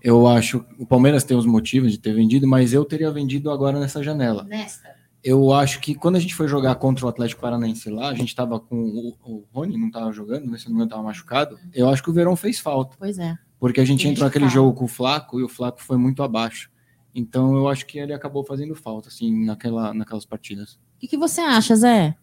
Eu 0.00 0.28
acho 0.28 0.60
que 0.60 0.82
o 0.82 0.86
Palmeiras 0.86 1.24
tem 1.24 1.36
os 1.36 1.46
motivos 1.46 1.90
de 1.90 1.98
ter 1.98 2.12
vendido, 2.14 2.46
mas 2.46 2.72
eu 2.72 2.84
teria 2.84 3.10
vendido 3.10 3.50
agora 3.50 3.80
nessa 3.80 4.02
janela. 4.04 4.44
Nesta 4.44 5.01
eu 5.24 5.52
acho 5.52 5.80
que 5.80 5.94
quando 5.94 6.16
a 6.16 6.20
gente 6.20 6.34
foi 6.34 6.48
jogar 6.48 6.74
contra 6.74 7.06
o 7.06 7.08
Atlético 7.08 7.40
Paranaense 7.40 7.88
lá, 7.88 8.08
a 8.08 8.14
gente 8.14 8.28
estava 8.28 8.58
com 8.58 8.76
o, 8.76 9.16
o 9.24 9.44
Rony, 9.52 9.78
não 9.78 9.86
estava 9.86 10.12
jogando, 10.12 10.58
se 10.58 10.64
não 10.66 10.72
me 10.72 10.76
engano, 10.76 10.84
estava 10.84 11.02
machucado. 11.02 11.58
Eu 11.72 11.88
acho 11.88 12.02
que 12.02 12.10
o 12.10 12.12
Verão 12.12 12.34
fez 12.34 12.58
falta. 12.58 12.96
Pois 12.98 13.18
é. 13.18 13.36
Porque 13.60 13.80
a 13.80 13.84
gente 13.84 14.08
entrou 14.08 14.26
naquele 14.26 14.48
jogo 14.48 14.76
com 14.76 14.84
o 14.84 14.88
Flaco 14.88 15.38
e 15.38 15.44
o 15.44 15.48
Flaco 15.48 15.80
foi 15.80 15.96
muito 15.96 16.22
abaixo. 16.22 16.68
Então 17.14 17.54
eu 17.54 17.68
acho 17.68 17.86
que 17.86 17.98
ele 17.98 18.12
acabou 18.12 18.44
fazendo 18.44 18.74
falta, 18.74 19.08
assim, 19.08 19.44
naquela, 19.44 19.94
naquelas 19.94 20.24
partidas. 20.24 20.74
O 20.96 20.98
que, 20.98 21.08
que 21.08 21.16
você 21.16 21.40
acha, 21.40 21.76
Zé? 21.76 22.16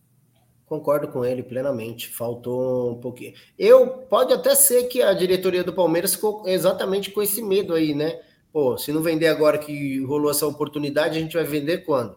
Concordo 0.66 1.08
com 1.08 1.24
ele 1.24 1.42
plenamente. 1.42 2.10
Faltou 2.10 2.92
um 2.92 3.00
pouquinho. 3.00 3.34
Eu 3.58 3.88
pode 3.88 4.34
até 4.34 4.54
ser 4.56 4.84
que 4.84 5.02
a 5.02 5.14
diretoria 5.14 5.64
do 5.64 5.74
Palmeiras 5.74 6.16
ficou 6.16 6.44
exatamente 6.46 7.12
com 7.12 7.22
esse 7.22 7.42
medo 7.42 7.74
aí, 7.74 7.94
né? 7.94 8.20
Pô, 8.52 8.78
se 8.78 8.92
não 8.92 9.02
vender 9.02 9.28
agora 9.28 9.58
que 9.58 10.04
rolou 10.04 10.30
essa 10.30 10.46
oportunidade, 10.46 11.18
a 11.18 11.22
gente 11.22 11.38
vai 11.38 11.46
vender 11.46 11.80
quando? 11.86 12.16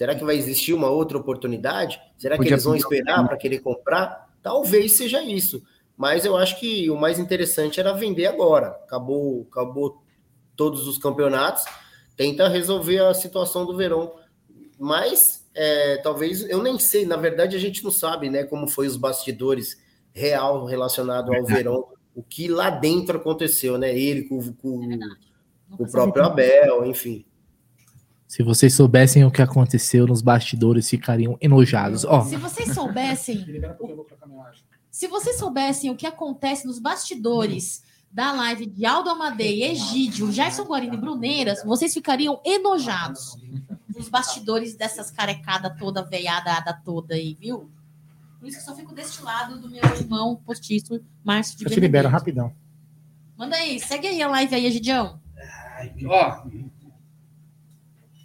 Será 0.00 0.14
que 0.14 0.24
vai 0.24 0.34
existir 0.34 0.72
uma 0.72 0.88
outra 0.88 1.18
oportunidade? 1.18 2.00
Será 2.16 2.38
que 2.38 2.48
eles 2.48 2.64
vão 2.64 2.74
esperar 2.74 3.22
para 3.28 3.36
querer 3.36 3.58
comprar? 3.58 4.30
Talvez 4.42 4.96
seja 4.96 5.22
isso. 5.22 5.62
Mas 5.94 6.24
eu 6.24 6.38
acho 6.38 6.58
que 6.58 6.88
o 6.88 6.96
mais 6.96 7.18
interessante 7.18 7.78
era 7.78 7.92
vender 7.92 8.24
agora. 8.24 8.68
Acabou, 8.68 9.46
acabou 9.52 10.02
todos 10.56 10.88
os 10.88 10.96
campeonatos. 10.96 11.64
Tenta 12.16 12.48
resolver 12.48 13.00
a 13.00 13.12
situação 13.12 13.66
do 13.66 13.76
verão. 13.76 14.14
Mas 14.78 15.46
é, 15.54 15.98
talvez 15.98 16.48
eu 16.48 16.62
nem 16.62 16.78
sei. 16.78 17.04
Na 17.04 17.18
verdade, 17.18 17.54
a 17.54 17.60
gente 17.60 17.84
não 17.84 17.90
sabe, 17.90 18.30
né, 18.30 18.44
como 18.44 18.66
foi 18.66 18.86
os 18.86 18.96
bastidores 18.96 19.78
real 20.14 20.64
relacionado 20.64 21.30
ao 21.30 21.44
verão, 21.44 21.88
o 22.14 22.22
que 22.22 22.48
lá 22.48 22.70
dentro 22.70 23.18
aconteceu, 23.18 23.76
né? 23.76 23.94
Ele 23.94 24.22
com, 24.22 24.40
com, 24.54 24.98
com 25.76 25.84
o 25.84 25.90
próprio 25.90 26.24
Abel, 26.24 26.86
enfim. 26.86 27.26
Se 28.30 28.44
vocês 28.44 28.72
soubessem 28.74 29.24
o 29.24 29.30
que 29.30 29.42
aconteceu 29.42 30.06
nos 30.06 30.22
bastidores, 30.22 30.88
ficariam 30.88 31.36
enojados. 31.40 32.04
Ó. 32.04 32.22
Se 32.22 32.36
vocês 32.36 32.72
soubessem. 32.72 33.44
se 34.88 35.08
vocês 35.08 35.36
soubessem 35.36 35.90
o 35.90 35.96
que 35.96 36.06
acontece 36.06 36.64
nos 36.64 36.78
bastidores 36.78 37.82
da 38.08 38.30
live 38.30 38.66
de 38.66 38.86
Aldo 38.86 39.10
Amadei, 39.10 39.64
Egídio, 39.64 40.30
Gerson 40.30 40.62
Guarino 40.62 40.94
e 40.94 40.96
Bruneiras, 40.96 41.64
vocês 41.64 41.92
ficariam 41.92 42.40
enojados. 42.44 43.36
Nos 43.92 44.08
bastidores 44.08 44.76
dessas 44.76 45.10
carecadas 45.10 45.76
toda, 45.76 46.00
veiada 46.04 46.72
toda 46.84 47.16
aí, 47.16 47.34
viu? 47.34 47.68
Por 48.38 48.46
isso 48.46 48.58
que 48.58 48.62
eu 48.62 48.66
só 48.66 48.76
fico 48.76 48.94
deste 48.94 49.20
lado 49.24 49.58
do 49.58 49.68
meu 49.68 49.82
irmão 49.82 50.36
postiço, 50.46 51.02
Márcio 51.24 51.58
de 51.58 51.64
Eu 51.64 51.70
te 51.72 51.80
libero 51.80 52.08
rapidão. 52.08 52.54
Manda 53.36 53.56
aí, 53.56 53.80
segue 53.80 54.06
aí 54.06 54.22
a 54.22 54.28
live 54.28 54.54
aí, 54.54 54.66
Egidião. 54.66 55.20
Ó, 56.06 56.44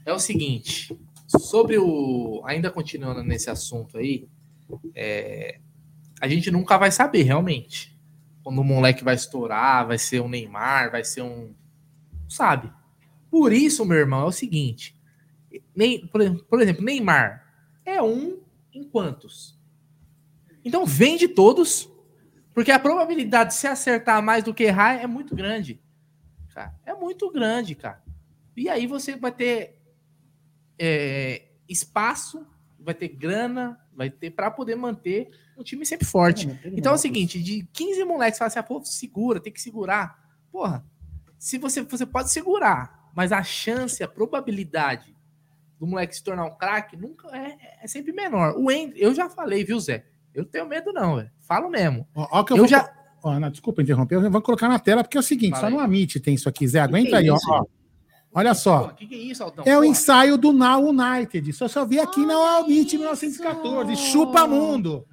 é 0.06 0.14
o 0.14 0.20
seguinte, 0.20 0.96
sobre 1.28 1.78
o. 1.78 2.42
Ainda 2.46 2.70
continuando 2.70 3.24
nesse 3.24 3.50
assunto 3.50 3.98
aí, 3.98 4.30
é, 4.94 5.60
a 6.22 6.28
gente 6.28 6.52
nunca 6.52 6.78
vai 6.78 6.92
saber 6.92 7.24
realmente. 7.24 7.96
Quando 8.44 8.60
o 8.60 8.64
moleque 8.64 9.04
vai 9.04 9.16
estourar, 9.16 9.88
vai 9.88 9.98
ser 9.98 10.22
um 10.22 10.30
Neymar, 10.30 10.92
vai 10.92 11.04
ser 11.04 11.24
um. 11.24 11.54
Sabe? 12.30 12.72
Por 13.30 13.52
isso, 13.52 13.84
meu 13.86 13.98
irmão, 13.98 14.22
é 14.22 14.26
o 14.26 14.32
seguinte. 14.32 14.96
Por 16.50 16.62
exemplo, 16.62 16.84
Neymar 16.84 17.44
é 17.84 18.02
um 18.02 18.40
em 18.72 18.84
quantos? 18.84 19.60
Então 20.64 20.86
vende 20.86 21.28
todos, 21.28 21.90
porque 22.54 22.72
a 22.72 22.80
probabilidade 22.80 23.50
de 23.50 23.56
se 23.56 23.68
acertar 23.68 24.22
mais 24.22 24.44
do 24.44 24.54
que 24.54 24.64
errar 24.64 24.94
é 24.94 25.08
muito 25.08 25.36
grande. 25.36 25.82
Cara, 26.54 26.74
é 26.86 26.94
muito 26.94 27.32
grande, 27.32 27.76
cara. 27.76 28.04
E 28.56 28.70
aí 28.70 28.88
você 28.88 29.16
vai 29.16 29.32
ter 29.32 29.82
é, 30.80 31.44
espaço, 31.68 32.46
vai 32.80 32.94
ter 32.94 33.10
grana, 33.10 33.80
vai 33.94 34.10
ter 34.10 34.32
para 34.32 34.52
poder 34.52 34.76
manter 34.76 35.30
um 35.58 35.64
time 35.64 35.86
sempre 35.86 36.06
forte. 36.06 36.48
Então 36.66 36.92
é 36.92 36.96
o 36.96 37.00
seguinte, 37.00 37.42
de 37.42 37.68
15 37.74 38.04
moleques 38.04 38.38
fala 38.38 38.48
assim, 38.48 38.60
ah, 38.60 38.64
pô, 38.64 38.84
segura, 38.84 39.40
tem 39.40 39.52
que 39.52 39.62
segurar. 39.62 40.20
Porra, 40.52 40.86
se 41.38 41.58
você 41.58 41.82
você 41.82 42.06
pode 42.06 42.32
segurar, 42.32 43.10
mas 43.16 43.32
a 43.32 43.44
chance, 43.44 44.04
a 44.04 44.08
probabilidade 44.08 45.16
do 45.80 45.88
moleque 45.88 46.16
se 46.16 46.24
tornar 46.24 46.46
um 46.46 46.56
craque 46.56 46.96
nunca 46.96 47.28
é, 47.36 47.58
é 47.82 47.88
sempre 47.88 48.14
menor. 48.14 48.56
O 48.58 48.72
End, 48.72 48.94
eu 48.96 49.14
já 49.14 49.30
falei, 49.30 49.64
viu, 49.64 49.80
Zé? 49.80 50.06
Eu 50.34 50.44
não 50.44 50.50
tenho 50.50 50.68
medo 50.68 50.92
não, 50.92 51.16
velho. 51.18 51.32
Falo 51.42 51.70
mesmo. 51.70 52.08
Ó, 52.14 52.28
ó 52.40 52.44
que 52.44 52.54
eu, 52.54 52.58
eu 52.58 52.64
vou... 52.64 52.68
já 52.68 52.94
ó, 53.24 53.40
não, 53.40 53.50
desculpa 53.50 53.82
interromper, 53.82 54.16
eu 54.16 54.32
vou 54.32 54.42
colocar 54.42 54.70
na 54.70 54.78
tela 54.78 55.04
porque 55.04 55.18
é 55.18 55.20
o 55.20 55.24
seguinte, 55.24 55.52
Fala 55.52 55.62
só 55.62 55.68
aí. 55.68 55.74
no 55.74 55.80
Amit 55.80 56.20
tem 56.20 56.36
isso 56.36 56.48
aqui, 56.48 56.68
Zé, 56.68 56.80
aguenta 56.80 57.18
aí, 57.18 57.28
é 57.28 57.32
ó, 57.32 57.38
ó. 57.50 57.66
Olha 58.36 58.54
só. 58.54 58.90
Que 58.90 59.08
que 59.08 59.16
é, 59.16 59.18
isso, 59.18 59.44
é, 59.66 59.78
o 59.78 59.84
ensaio 59.86 60.38
do 60.38 60.52
Now 60.52 60.90
United. 60.90 61.54
Só 61.54 61.70
só 61.70 61.86
vi 61.86 62.02
aqui 62.02 62.26
na 62.26 62.58
Amit 62.58 62.98
1914. 62.98 63.96
Chupa 63.96 64.46
mundo. 64.46 65.08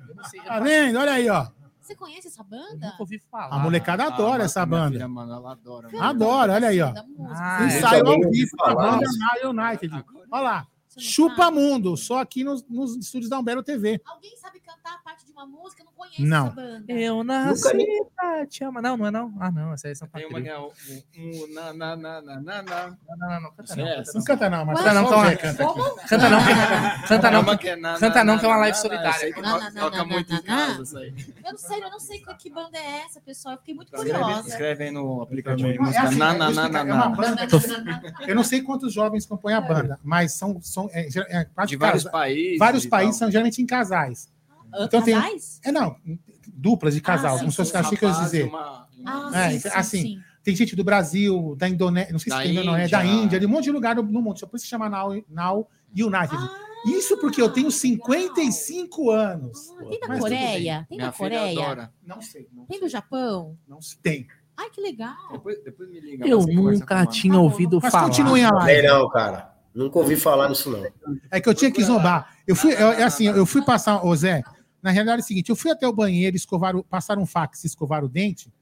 Tá 0.45 0.59
vendo? 0.59 0.99
Olha 0.99 1.13
aí, 1.13 1.31
ó. 1.31 1.47
Você 1.81 1.95
conhece 1.95 2.27
essa 2.27 2.43
banda? 2.43 2.75
nunca 2.75 2.97
ouvi 2.99 3.23
falar. 3.31 3.55
A 3.55 3.59
molecada 3.61 4.05
adora 4.05 4.43
ah, 4.43 4.47
essa 4.47 4.67
banda. 4.67 4.93
Filha, 4.93 5.07
mano, 5.07 5.35
ela 5.35 5.53
adora. 5.53 5.89
Adora, 6.01 6.55
olha 6.55 6.69
aí, 6.69 6.81
ó. 6.81 6.93
Ah, 7.31 7.65
ensaio 7.65 8.09
ao 8.09 8.31
vivo 8.31 8.57
da 8.57 8.75
banda 8.75 9.07
Now 9.43 9.51
United. 9.51 10.05
Olha 10.31 10.43
lá. 10.43 10.67
Chupa 10.99 11.51
Mundo, 11.51 11.97
só 11.97 12.21
aqui 12.21 12.45
nos, 12.45 12.63
nos 12.69 12.97
estúdios 12.97 13.31
da 13.31 13.39
Umbelo 13.39 13.63
TV. 13.63 14.01
Alguém 14.05 14.37
sabe 14.37 14.61
cantar 14.61 14.95
a 14.95 14.99
parte 14.99 15.25
de 15.25 15.33
uma 15.33 15.47
música? 15.47 15.83
Não 15.85 15.93
conheço 15.93 16.23
não. 16.23 16.47
essa 16.47 16.55
banda. 16.55 16.93
Eu 16.93 17.25
nasci 17.25 17.87
pra 18.15 18.47
te 18.47 18.65
amar. 18.65 18.83
Não, 18.83 18.97
não 18.97 19.07
é 19.07 19.11
não? 19.11 19.35
Ah, 19.41 19.51
não, 19.51 19.73
essa 19.73 19.89
aí 19.89 19.93
é 19.93 19.95
São 19.95 20.09
Tem 20.09 20.27
uma 20.27 20.41
que 20.41 20.49
é 20.49 20.59
o... 20.59 20.73
Na, 21.55 21.73
na, 21.73 21.97
na, 21.97 22.23
na, 22.23 22.41
na, 22.41 22.63
na. 22.63 22.87
Não, 22.91 22.97
não, 23.19 23.41
não, 23.41 23.53
canta 23.53 23.77
não. 23.77 23.85
Não 24.15 24.25
canta 24.25 24.51
não, 24.51 24.65
mas... 24.65 24.79
Canta 24.79 24.95
não, 24.95 25.07
que 25.07 25.13
é 25.13 25.17
uma... 25.17 25.37
Canta 25.37 26.31
não, 26.31 26.41
canta 27.09 27.31
não, 27.31 27.99
canta 27.99 28.25
não, 28.25 28.39
que 28.39 28.45
é 28.45 28.49
uma 28.49 28.57
live 28.59 28.77
solidária. 28.77 29.35
Toca 29.79 30.05
muito 30.05 30.35
em 30.35 30.43
casa, 30.43 30.83
isso 30.83 30.99
aí. 30.99 31.15
Eu 31.45 31.53
não 31.53 31.59
sei, 31.59 31.85
eu 31.85 31.91
não 31.91 32.01
sei 32.01 32.23
que 32.39 32.51
banda 32.51 32.79
é 32.79 33.03
essa, 33.07 33.21
pessoal. 33.21 33.55
Eu 33.55 33.59
fiquei 33.59 33.75
muito 33.75 33.93
curiosa. 33.93 34.49
Escreve 34.49 34.85
aí 34.85 34.91
no 34.91 35.23
aplicativo 35.23 35.73
de 35.73 35.79
música. 35.79 36.11
Na, 36.11 36.35
na, 36.35 36.51
na, 36.51 36.69
na, 36.69 36.85
na. 36.85 37.13
Eu 38.27 38.35
não 38.35 38.45
sei 38.45 38.63
quantos 38.63 38.93
jovens 38.93 39.25
compõem 39.27 39.55
a 39.55 39.61
banda, 39.61 39.99
mas 40.03 40.33
são... 40.33 40.61
são 40.89 41.23
é, 41.25 41.49
é, 41.57 41.67
de 41.67 41.77
vários 41.77 42.05
países. 42.05 42.59
Vários 42.59 42.87
países 42.87 43.17
são 43.17 43.31
geralmente 43.31 43.61
em 43.61 43.67
casais. 43.67 44.31
Então 44.81 45.03
casais? 45.03 45.61
Tem, 45.63 45.71
é, 45.71 45.73
não, 45.73 45.97
duplas 46.47 46.95
de 46.95 47.01
casal, 47.01 47.37
ah, 47.37 47.39
como 47.39 47.51
se 47.51 47.57
fosse 47.57 47.77
assim 47.77 47.97
que 47.97 48.05
eu 48.05 48.13
dizer. 48.13 48.45
Uma... 48.45 48.89
Ah, 49.05 49.31
é, 49.53 49.59
sim, 49.59 49.69
assim, 49.75 50.03
sim. 50.03 50.21
tem 50.43 50.55
gente 50.55 50.75
do 50.77 50.85
Brasil, 50.85 51.55
da 51.59 51.69
Indonésia, 51.69 52.13
não 52.13 52.19
sei 52.19 52.33
se 52.33 52.39
da 52.39 52.43
tem 52.43 52.57
Indonésia, 52.57 52.99
da 52.99 53.05
Índia, 53.05 53.41
de 53.41 53.47
um 53.47 53.49
monte 53.49 53.65
de 53.65 53.71
lugar 53.71 53.97
no, 53.97 54.03
mundo, 54.03 54.39
só 54.39 54.47
por 54.47 54.57
isso 54.57 54.65
se 54.65 54.71
chama 54.71 54.89
Now, 54.89 55.25
Now 55.29 55.69
United. 55.95 56.37
Ah, 56.37 56.59
isso 56.87 57.17
porque 57.19 57.41
eu 57.41 57.49
tenho 57.49 57.71
55 57.71 59.01
legal. 59.01 59.21
anos. 59.21 59.71
Ah, 59.71 59.85
tem 59.85 60.01
da 60.01 60.19
Coreia? 60.19 60.87
Tem 60.89 60.99
da 60.99 61.13
Coreia? 61.13 61.93
Não 62.05 62.21
sei. 62.21 62.49
Não 62.53 62.65
tem 62.65 62.79
sei. 62.79 62.87
do 62.87 62.91
Japão? 62.91 63.59
Não 63.69 63.81
sei. 63.81 63.99
Tem. 64.03 64.27
Ai, 64.57 64.69
que 64.71 64.81
legal. 64.81 65.17
Depois, 65.31 65.63
depois 65.63 65.91
me 65.91 66.01
liga. 66.01 66.27
Eu 66.27 66.41
nunca 66.47 67.07
tinha 67.07 67.39
ouvido 67.39 67.79
Mas 67.83 67.91
falar. 67.91 68.09
Mas 68.09 68.17
continuem 68.17 68.45
a 68.45 68.51
live. 68.51 68.87
Não, 68.87 69.09
cara. 69.09 69.52
Nunca 69.75 69.99
ouvi 69.99 70.17
falar 70.17 70.49
nisso, 70.49 70.71
não. 70.71 70.85
É 71.31 71.41
que 71.41 71.49
eu 71.49 71.55
tinha 71.55 71.71
que 71.71 71.83
zombar. 71.83 72.37
Eu 72.47 72.55
fui, 72.55 72.73
eu, 72.73 72.93
é 72.93 73.05
assim, 73.05 73.27
eu 73.27 73.47
fui 73.47 73.63
passar, 73.63 74.05
ô 74.05 74.15
Zé, 74.15 74.43
na 74.83 74.91
realidade 74.91 75.21
é 75.21 75.25
o 75.25 75.27
seguinte, 75.27 75.49
eu 75.51 75.57
fui 75.57 75.71
até 75.71 75.87
o 75.87 75.93
banheiro, 75.93 76.37
escovar 76.37 76.77
o, 76.77 76.85
passar 76.85 77.19
um 77.19 77.27
fax, 77.27 77.65
escovar 77.65 78.05
o 78.05 78.09
dente, 78.09 78.53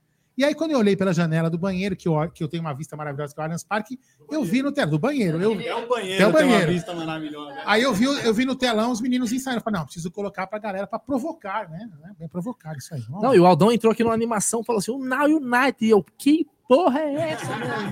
e 0.40 0.44
aí, 0.44 0.54
quando 0.54 0.70
eu 0.70 0.78
olhei 0.78 0.96
pela 0.96 1.12
janela 1.12 1.50
do 1.50 1.58
banheiro, 1.58 1.94
que 1.94 2.08
eu, 2.08 2.14
que 2.30 2.42
eu 2.42 2.48
tenho 2.48 2.62
uma 2.62 2.72
vista 2.72 2.96
maravilhosa 2.96 3.34
que 3.34 3.38
é 3.38 3.42
o 3.42 3.44
Allianz 3.44 3.62
Parque, 3.62 4.00
eu 4.30 4.42
vi 4.42 4.62
no 4.62 4.72
telão 4.72 4.92
do 4.92 4.98
banheiro. 4.98 5.38
Eu, 5.38 5.60
é 5.60 5.74
o 5.74 5.86
banheiro, 5.86 6.22
é 6.22 6.26
o 6.26 6.32
banheiro. 6.32 6.56
Tem 6.56 6.66
uma 6.66 6.72
vista 6.72 6.94
maravilhosa. 6.94 7.60
Aí 7.66 7.82
eu 7.82 7.92
vi, 7.92 8.04
eu 8.04 8.32
vi 8.32 8.46
no 8.46 8.56
telão 8.56 8.90
os 8.90 9.02
meninos 9.02 9.32
ensaiando. 9.32 9.58
Eu 9.60 9.62
falei, 9.62 9.80
não, 9.80 9.84
preciso 9.84 10.10
colocar 10.10 10.46
pra 10.46 10.58
galera 10.58 10.86
pra 10.86 10.98
provocar, 10.98 11.68
né? 11.68 11.90
Bem 12.18 12.26
provocar 12.26 12.74
isso 12.74 12.94
aí. 12.94 13.02
Vamos 13.02 13.22
não, 13.22 13.34
e 13.34 13.38
o 13.38 13.44
Aldão 13.44 13.70
entrou 13.70 13.92
aqui 13.92 14.02
numa 14.02 14.14
animação 14.14 14.64
falou 14.64 14.78
assim: 14.78 14.92
o 14.92 14.98
Now 14.98 15.26
United. 15.26 15.84
E 15.84 15.90
eu, 15.90 16.02
que 16.16 16.46
porra 16.70 17.00
é 17.00 17.30
essa, 17.30 17.50
meu 17.58 17.66
irmão? 17.66 17.90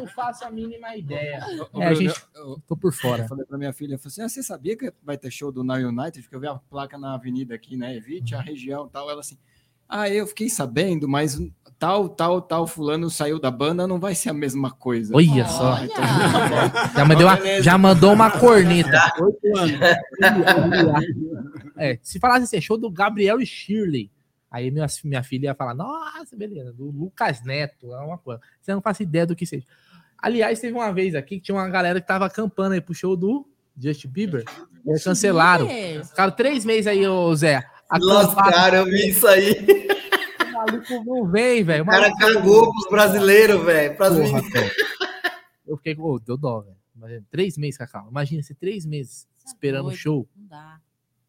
Não 0.00 0.06
faço 0.08 0.44
a 0.44 0.50
mínima 0.50 0.96
ideia. 0.96 1.46
É, 1.74 1.86
a 1.86 1.94
gente, 1.94 2.20
eu, 2.34 2.60
tô 2.66 2.76
por 2.76 2.92
fora. 2.92 3.22
Eu 3.22 3.28
falei 3.28 3.46
pra 3.46 3.56
minha 3.56 3.72
filha, 3.72 3.94
eu 3.94 3.98
falei 4.00 4.08
assim, 4.08 4.22
ah, 4.22 4.28
você 4.28 4.42
sabia 4.42 4.76
que 4.76 4.92
vai 5.00 5.16
ter 5.16 5.30
show 5.30 5.52
do 5.52 5.62
Now 5.62 5.76
United? 5.76 6.20
Porque 6.22 6.34
eu 6.34 6.40
vi 6.40 6.48
a 6.48 6.56
placa 6.56 6.98
na 6.98 7.14
avenida 7.14 7.54
aqui, 7.54 7.76
né, 7.76 7.96
Evite, 7.96 8.34
a 8.34 8.40
região 8.40 8.86
e 8.86 8.90
tal. 8.90 9.08
Ela 9.08 9.20
assim, 9.20 9.38
ah, 9.88 10.10
eu 10.10 10.26
fiquei 10.26 10.50
sabendo, 10.50 11.08
mas 11.08 11.40
tal, 11.78 12.08
tal, 12.08 12.42
tal 12.42 12.66
fulano 12.66 13.08
saiu 13.08 13.38
da 13.38 13.50
banda, 13.50 13.86
não 13.86 14.00
vai 14.00 14.16
ser 14.16 14.30
a 14.30 14.34
mesma 14.34 14.72
coisa. 14.72 15.14
Olha 15.14 15.46
só. 15.46 15.78
Então, 15.84 16.02
já, 16.96 17.04
mandou 17.04 17.26
uma, 17.26 17.62
já 17.62 17.78
mandou 17.78 18.12
uma 18.12 18.30
corneta. 18.40 19.12
é, 21.78 21.96
se 22.02 22.18
falasse 22.18 22.42
assim, 22.42 22.56
é 22.56 22.60
show 22.60 22.76
do 22.76 22.90
Gabriel 22.90 23.40
e 23.40 23.46
Shirley. 23.46 24.10
Aí 24.50 24.70
minha, 24.70 24.86
minha 25.04 25.22
filha 25.22 25.46
ia 25.46 25.54
falar, 25.54 25.74
nossa, 25.74 26.36
beleza, 26.36 26.72
do 26.72 26.90
Lucas 26.90 27.42
Neto, 27.44 27.94
é 27.94 27.98
uma 27.98 28.18
coisa. 28.18 28.40
Você 28.60 28.74
não 28.74 28.82
faz 28.82 28.98
ideia 28.98 29.24
do 29.24 29.36
que 29.36 29.46
seja. 29.46 29.64
Aliás, 30.18 30.58
teve 30.60 30.74
uma 30.74 30.92
vez 30.92 31.14
aqui 31.14 31.36
que 31.36 31.42
tinha 31.44 31.54
uma 31.54 31.68
galera 31.68 32.00
que 32.00 32.06
tava 32.06 32.26
acampando 32.26 32.74
aí 32.74 32.80
pro 32.80 32.92
show 32.92 33.16
do 33.16 33.48
Justin 33.78 34.08
Bieber. 34.08 34.44
E 34.84 35.00
cancelaram. 35.00 35.68
Ficaram 36.04 36.32
três 36.32 36.64
meses 36.64 36.86
aí, 36.86 37.06
ô 37.06 37.34
Zé. 37.34 37.62
Nossa, 37.98 38.34
cara, 38.34 38.78
eu 38.78 38.84
vi 38.84 39.08
isso 39.08 39.26
aí. 39.26 39.52
O 40.46 40.52
maluco 40.52 41.04
não 41.04 41.30
vem, 41.30 41.64
velho. 41.64 41.84
O 41.84 41.86
cara 41.86 42.14
cagou 42.16 42.70
pros 42.72 42.90
brasileiros, 42.90 43.64
velho. 43.64 43.96
Eu 45.66 45.76
fiquei, 45.76 45.96
oh, 45.98 46.18
deu 46.18 46.36
dó, 46.36 46.60
velho. 46.60 47.24
Três 47.30 47.56
meses, 47.56 47.78
Cacau. 47.78 48.08
Imagina, 48.10 48.42
se 48.42 48.54
três 48.54 48.84
meses 48.84 49.26
é 49.46 49.48
esperando 49.48 49.88
o 49.88 49.96
show. 49.96 50.28
Não 50.36 50.48
dá. 50.48 50.80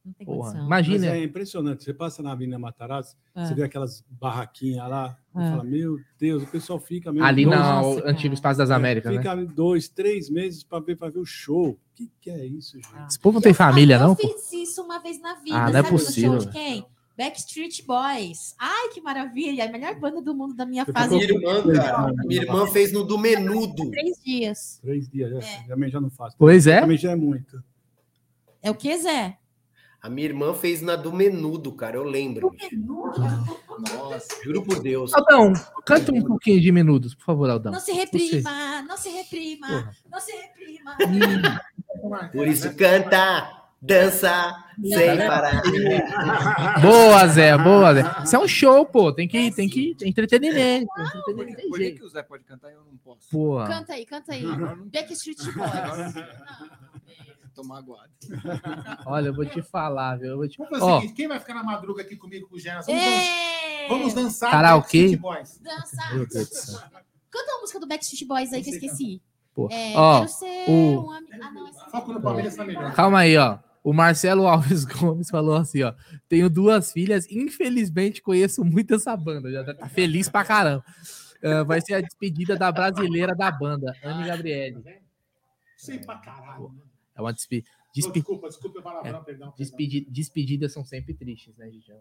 Não 0.04 0.14
tem 0.14 0.26
Porra, 0.26 0.40
condição. 0.40 0.66
Imagina. 0.66 0.98
Mas 0.98 1.08
é 1.08 1.24
impressionante. 1.24 1.84
Você 1.84 1.94
passa 1.94 2.24
na 2.24 2.32
Avenida 2.32 2.58
Matarazzo, 2.58 3.16
é. 3.36 3.46
você 3.46 3.54
vê 3.54 3.64
aquelas 3.64 4.04
barraquinhas 4.10 4.90
lá, 4.90 5.18
é. 5.36 5.50
fala, 5.52 5.64
meu 5.64 6.00
Deus, 6.20 6.44
o 6.44 6.48
pessoal 6.48 6.80
fica 6.80 7.12
mesmo. 7.12 7.26
Ali 7.26 7.46
no 7.46 7.54
antigo 8.06 8.34
Espaço 8.34 8.58
das 8.58 8.72
é, 8.72 8.74
Américas. 8.74 9.16
Fica 9.16 9.36
né? 9.36 9.46
dois, 9.46 9.88
três 9.88 10.30
meses 10.30 10.64
para 10.64 10.80
ver, 10.80 10.96
ver 10.96 11.20
o 11.20 11.26
show. 11.26 11.70
O 11.70 11.80
que, 11.94 12.12
que 12.20 12.32
é 12.32 12.46
isso, 12.46 12.78
gente? 12.78 13.08
Esse 13.08 13.20
povo 13.20 13.36
não 13.36 13.42
tem 13.42 13.54
família, 13.54 14.00
não? 14.00 14.10
Eu 14.10 14.16
fiz 14.16 14.52
isso 14.54 14.82
uma 14.82 14.98
vez 15.00 15.22
na 15.22 15.36
vida. 15.36 15.56
Ah, 15.56 15.70
não 15.70 15.80
é 15.80 15.84
possível. 15.84 16.40
show 16.40 16.40
de 16.40 16.52
quem? 16.52 16.86
Backstreet 17.16 17.86
Boys. 17.86 18.56
Ai, 18.58 18.90
que 18.90 19.02
maravilha! 19.02 19.66
A 19.66 19.72
melhor 19.72 20.00
banda 20.00 20.22
do 20.22 20.34
mundo 20.34 20.56
da 20.56 20.66
minha 20.66 20.86
fase. 20.86 21.14
Minha 21.14 21.26
irmã, 21.26 21.74
cara. 21.74 22.14
Minha 22.26 22.42
irmã 22.42 22.66
fez 22.66 22.92
no 22.92 23.04
do 23.04 23.20
Menudo. 23.20 23.92
Três 23.92 24.24
dias. 24.24 24.80
Três 24.82 25.08
dias, 25.08 25.46
é. 25.46 25.68
Também 25.68 25.92
já 25.92 26.02
não 26.02 26.10
faço. 26.10 26.36
Pois 26.40 26.66
é. 26.66 26.82
Também 26.82 26.98
já 26.98 27.12
é 27.12 27.16
muito. 27.16 27.64
É 28.64 28.72
o 28.72 28.76
que, 28.76 28.98
Zé? 28.98 29.38
A 30.02 30.10
minha 30.10 30.28
irmã 30.28 30.52
fez 30.54 30.82
na 30.82 30.96
do 30.96 31.14
Menudo, 31.14 31.72
cara, 31.74 31.96
eu 31.96 32.04
lembro. 32.04 32.50
Do 32.50 32.58
Menudo? 32.58 33.22
Nossa, 33.94 34.28
juro 34.44 34.64
por 34.64 34.82
Deus. 34.82 35.14
Aldão, 35.14 35.54
canta 35.86 36.12
um 36.12 36.24
pouquinho 36.24 36.60
de 36.60 36.72
Menudos, 36.72 37.14
por 37.14 37.24
favor, 37.24 37.50
Aldão. 37.50 37.72
Não 37.72 37.80
se 37.80 37.92
reprima, 37.92 38.50
Você. 38.50 38.82
não 38.88 38.98
se 38.98 39.10
reprima, 39.10 39.68
Porra. 39.68 39.96
não 40.12 40.20
se 40.20 40.32
reprima. 40.32 41.62
por 42.32 42.48
isso 42.48 42.76
canta, 42.76 43.64
dança, 43.80 44.56
sem 44.84 45.18
parar. 45.18 45.62
Boa, 46.82 47.28
Zé, 47.28 47.56
boa, 47.60 47.94
Zé. 47.94 48.02
Isso 48.24 48.36
é 48.36 48.40
um 48.40 48.48
show, 48.48 48.84
pô. 48.88 49.14
Tem 49.14 49.28
que, 49.28 49.38
é 49.38 49.52
tem 49.52 49.70
que 49.70 49.96
entretenimento. 50.04 50.90
entretenimento 51.00 51.68
por 51.70 51.78
que, 51.78 51.92
que 51.92 52.04
o 52.04 52.10
Zé 52.10 52.24
pode 52.24 52.44
cantar 52.44 52.72
e 52.72 52.74
eu 52.74 52.82
não 52.84 52.98
posso? 53.04 53.30
Porra. 53.30 53.68
Canta 53.68 53.94
aí, 53.94 54.06
canta 54.08 54.34
aí. 54.34 54.44
Backstreet 54.92 55.38
Boys. 55.54 56.26
Tomar 57.52 57.80
aguado. 57.80 58.12
Olha, 59.06 59.28
eu 59.28 59.34
vou 59.34 59.46
te 59.46 59.62
falar, 59.62 60.18
viu? 60.18 60.32
Eu 60.32 60.38
vou 60.38 60.48
te... 60.48 60.58
Vamos 60.58 60.80
fazer 60.80 60.92
o 60.92 61.00
seguinte, 61.00 61.14
quem 61.16 61.28
vai 61.28 61.40
ficar 61.40 61.54
na 61.54 61.64
madruga 61.64 62.02
aqui 62.02 62.16
comigo 62.16 62.48
com 62.48 62.56
o 62.56 62.60
Genas? 62.60 62.86
Vamos, 62.86 63.04
vamos 63.90 64.14
dançar 64.14 64.52
Karaokê? 64.52 65.18
Boys. 65.18 65.60
Dançar. 65.60 66.12
Canta 67.30 67.52
a 67.58 67.62
música 67.62 67.80
do 67.80 67.88
Backstreet 67.88 68.28
Boys 68.28 68.52
aí 68.54 68.64
que 68.64 68.70
eu 68.70 68.74
esqueci. 68.74 69.22
Pô. 69.54 69.68
É, 69.72 69.94
ó, 69.96 70.26
o... 70.68 70.72
um 70.72 71.12
am... 71.12 71.26
ah, 71.42 71.52
não, 72.08 72.22
Palmeiras 72.22 72.56
tá 72.56 72.64
melhor. 72.64 72.94
Calma 72.94 73.20
aí, 73.20 73.38
ó. 73.38 73.60
O 73.84 73.94
Marcelo 73.94 74.48
Alves 74.48 74.86
Gomes 74.86 75.30
falou 75.30 75.56
assim, 75.56 75.82
ó. 75.84 75.94
Tenho 76.30 76.50
duas 76.50 76.92
filhas, 76.92 77.30
infelizmente 77.30 78.22
conheço 78.22 78.64
muito 78.64 78.96
essa 78.96 79.16
banda. 79.18 79.52
Já 79.52 79.74
tá 79.74 79.90
feliz 79.90 80.30
pra 80.30 80.46
caramba. 80.46 80.84
Uh, 81.44 81.66
vai 81.66 81.82
ser 81.82 81.96
a 81.96 82.02
despedida 82.02 82.56
da 82.56 82.72
brasileira 82.72 83.36
da 83.36 83.52
banda, 83.52 83.96
Anne 84.04 84.28
Gabriele. 84.28 84.84
Sei 85.76 85.98
pra 85.98 86.18
caralho. 86.18 86.72
É 87.22 87.26
uma 87.26 87.34
despe... 87.34 87.64
Despe... 87.94 88.14
Desculpa, 88.14 88.48
desculpa 88.48 88.82
palavrão, 88.82 89.20
é, 89.20 89.24
perdão. 89.24 89.54
Despedi... 89.58 90.08
Despedidas 90.10 90.74
são 90.74 90.84
sempre 90.84 91.14
tristes, 91.14 91.56
né, 91.58 91.70
Gigião? 91.70 92.00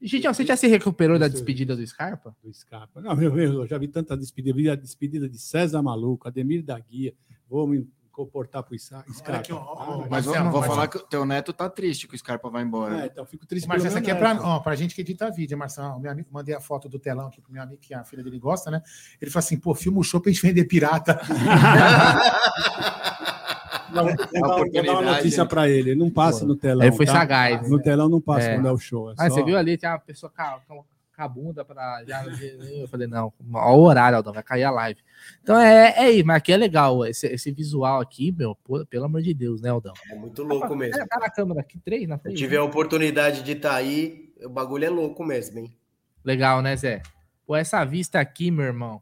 Gigião, 0.00 0.34
você 0.34 0.44
já 0.44 0.56
se 0.56 0.66
recuperou 0.66 1.18
da 1.18 1.26
despedida 1.26 1.74
do 1.74 1.86
Scarpa? 1.86 2.36
Do 2.42 2.52
Scarpa. 2.52 3.00
Não, 3.00 3.16
meu, 3.16 3.36
eu 3.38 3.66
já 3.66 3.78
vi 3.78 3.88
tanta 3.88 4.16
despedida. 4.16 4.54
Vi 4.54 4.68
a 4.68 4.74
despedida 4.74 5.28
de 5.28 5.38
César 5.38 5.82
Maluco, 5.82 6.28
Ademir 6.28 6.62
da 6.62 6.78
Guia. 6.78 7.14
Vou 7.48 7.66
me 7.66 7.88
comportar 8.12 8.62
pro 8.62 8.78
Scarpa. 8.78 9.36
Aqui, 9.36 9.52
ó, 9.52 9.58
ó, 9.58 9.98
Mas 10.08 10.26
Marcelo, 10.26 10.44
vou, 10.44 10.52
vou 10.52 10.60
Marcelo. 10.60 10.74
falar 10.74 10.88
que 10.88 10.96
o 10.98 11.00
teu 11.00 11.24
neto 11.24 11.52
tá 11.52 11.68
triste 11.68 12.06
que 12.06 12.14
o 12.14 12.18
Scarpa 12.18 12.50
vai 12.50 12.62
embora. 12.62 13.02
É, 13.02 13.06
então 13.06 13.24
eu 13.24 13.28
fico 13.28 13.46
triste 13.46 13.66
pelo 13.66 13.86
essa 13.86 13.98
aqui 13.98 14.08
meu 14.08 14.16
é 14.16 14.18
pra, 14.18 14.34
neto. 14.34 14.44
ó, 14.44 14.60
pra 14.60 14.74
gente 14.74 14.94
que 14.94 15.00
edita 15.00 15.30
vídeo, 15.30 15.56
Marcelo. 15.56 15.98
Meu 15.98 16.10
amigo, 16.10 16.28
mandei 16.30 16.54
a 16.54 16.60
foto 16.60 16.88
do 16.88 16.98
telão 16.98 17.28
aqui 17.28 17.40
pro 17.40 17.52
meu 17.52 17.62
amigo, 17.62 17.80
que 17.80 17.94
a 17.94 18.04
filha 18.04 18.22
dele 18.22 18.38
gosta, 18.38 18.70
né? 18.70 18.82
Ele 19.20 19.30
falou 19.30 19.44
assim: 19.44 19.58
pô, 19.58 19.74
filma 19.74 19.98
o 19.98 20.02
show 20.02 20.20
pra 20.20 20.30
gente 20.30 20.42
vender 20.42 20.64
pirata. 20.64 21.20
Dar, 23.92 24.02
vou 24.04 24.70
dar 24.84 24.92
uma 24.92 25.02
notícia 25.02 25.44
pra 25.46 25.68
ele. 25.68 25.94
Não 25.94 26.10
passa 26.10 26.44
no 26.44 26.56
telão. 26.56 26.84
Ele 26.86 26.96
foi 26.96 27.06
tá? 27.06 27.12
sagaz. 27.12 27.68
No 27.68 27.80
telão 27.80 28.08
não 28.08 28.20
passa 28.20 28.48
É. 28.50 28.54
quando 28.56 28.68
é 28.68 28.72
o 28.72 28.78
show. 28.78 29.10
é 29.10 29.14
Ah, 29.18 29.28
só- 29.28 29.34
você 29.36 29.44
viu 29.44 29.56
ali, 29.56 29.76
tinha 29.76 29.92
uma 29.92 29.98
pessoa 29.98 30.30
com 30.34 30.42
a, 30.42 30.60
com 30.68 30.84
a 31.18 31.28
bunda 31.28 31.64
pra. 31.64 32.02
Já, 32.06 32.24
eu 32.24 32.86
falei, 32.88 33.06
não, 33.06 33.32
olha 33.54 33.76
o 33.76 33.80
horário, 33.82 34.16
Aldão, 34.16 34.32
vai 34.32 34.42
cair 34.42 34.64
a 34.64 34.70
live. 34.70 35.00
Então 35.42 35.58
é, 35.58 35.94
é 35.96 36.10
isso, 36.10 36.26
mas 36.26 36.36
aqui 36.36 36.52
é 36.52 36.56
legal. 36.56 37.04
Esse, 37.06 37.26
esse 37.28 37.50
visual 37.52 38.00
aqui, 38.00 38.32
meu, 38.32 38.54
pô, 38.54 38.84
pelo 38.86 39.04
amor 39.06 39.22
de 39.22 39.32
Deus, 39.32 39.60
né, 39.60 39.70
Aldão? 39.70 39.94
É 40.10 40.14
muito 40.14 40.42
louco 40.42 40.74
mesmo. 40.76 41.06
Tá 41.08 41.18
na 41.18 41.30
câmera 41.30 41.60
aqui, 41.60 41.78
três 41.78 42.06
na 42.08 42.16
Se 42.16 42.22
frente. 42.24 42.36
tiver 42.38 42.56
a 42.58 42.64
oportunidade 42.64 43.42
de 43.42 43.52
estar 43.52 43.74
aí, 43.74 44.32
o 44.44 44.48
bagulho 44.48 44.84
é 44.84 44.90
louco 44.90 45.24
mesmo, 45.24 45.58
hein? 45.58 45.76
Legal, 46.24 46.60
né, 46.60 46.76
Zé? 46.76 47.02
Pô, 47.46 47.54
essa 47.56 47.84
vista 47.84 48.18
aqui, 48.20 48.50
meu 48.50 48.64
irmão. 48.66 49.00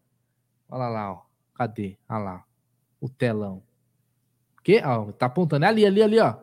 Olha 0.68 0.88
lá, 0.88 1.12
ó. 1.12 1.22
Cadê? 1.54 1.96
Olha 2.08 2.18
lá. 2.18 2.44
O 3.00 3.08
telão. 3.08 3.62
Que? 4.64 4.82
Ó, 4.82 5.12
tá 5.12 5.26
apontando. 5.26 5.66
É 5.66 5.68
ali, 5.68 5.84
ali, 5.84 6.02
ali, 6.02 6.18
ó. 6.18 6.34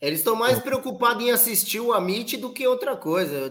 Eles 0.00 0.20
estão 0.20 0.36
mais 0.36 0.60
preocupados 0.60 1.22
em 1.22 1.32
assistir 1.32 1.80
o 1.80 1.92
Amit 1.92 2.36
do 2.36 2.52
que 2.52 2.66
outra 2.66 2.96
coisa. 2.96 3.50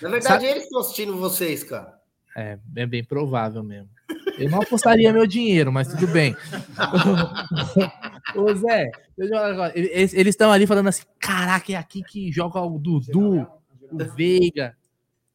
Na 0.00 0.08
verdade, 0.08 0.24
Sabe- 0.24 0.46
eles 0.46 0.64
estão 0.64 0.80
assistindo 0.80 1.16
vocês, 1.16 1.62
cara. 1.62 2.00
É, 2.34 2.58
é 2.76 2.86
bem 2.86 3.04
provável 3.04 3.62
mesmo. 3.62 3.90
Eu 4.38 4.50
não 4.50 4.62
apostaria 4.62 5.12
meu 5.12 5.26
dinheiro, 5.26 5.72
mas 5.72 5.88
tudo 5.88 6.06
bem. 6.06 6.36
Ô, 8.36 8.54
Zé, 8.54 8.90
eles 9.74 10.14
estão 10.14 10.52
ali 10.52 10.66
falando 10.66 10.88
assim: 10.88 11.02
caraca, 11.18 11.72
é 11.72 11.76
aqui 11.76 12.02
que 12.02 12.30
joga 12.30 12.60
o 12.60 12.78
Dudu, 12.78 13.46
o 13.90 14.04
Veiga, 14.14 14.76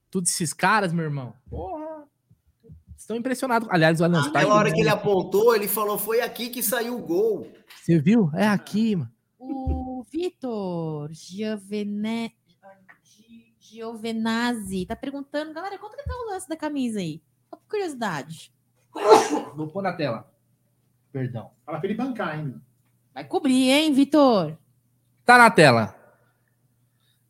todos 0.09 0.29
esses 0.29 0.53
caras, 0.53 0.93
meu 0.93 1.03
irmão. 1.03 1.33
Porra. 1.49 1.80
Estão 3.11 3.17
impressionados. 3.17 3.67
Aliás, 3.69 3.99
o 3.99 4.05
Allianz 4.05 4.27
Aquela 4.27 4.55
hora 4.55 4.71
que 4.73 4.79
ele 4.79 4.89
apontou, 4.89 5.53
ele 5.53 5.67
falou: 5.67 5.97
foi 5.97 6.21
aqui 6.21 6.49
que 6.49 6.63
saiu 6.63 6.95
o 6.95 7.01
gol. 7.01 7.51
Você 7.81 7.99
viu? 7.99 8.31
É 8.33 8.47
aqui, 8.47 8.95
mano. 8.95 9.11
O 9.37 10.05
Vitor 10.09 11.11
Giovene... 11.11 12.33
Gi- 13.03 13.53
Giovenazzi 13.59 14.85
tá 14.85 14.95
perguntando, 14.95 15.53
galera, 15.53 15.77
quanto 15.77 15.97
que 15.97 16.03
tá 16.03 16.13
o 16.13 16.29
lance 16.31 16.47
da 16.47 16.55
camisa 16.55 16.99
aí? 16.99 17.21
Só 17.49 17.57
por 17.57 17.67
curiosidade. 17.67 18.53
Vou 19.55 19.67
pôr 19.67 19.81
na 19.81 19.91
tela. 19.93 20.31
Perdão. 21.11 21.51
Fala 21.65 21.79
pra 21.79 21.89
ele 21.89 21.97
bancar, 21.97 22.39
hein? 22.39 22.55
Vai 23.13 23.25
cobrir, 23.25 23.69
hein, 23.69 23.91
Vitor? 23.93 24.57
Tá 25.25 25.37
na 25.37 25.51
tela. 25.51 25.95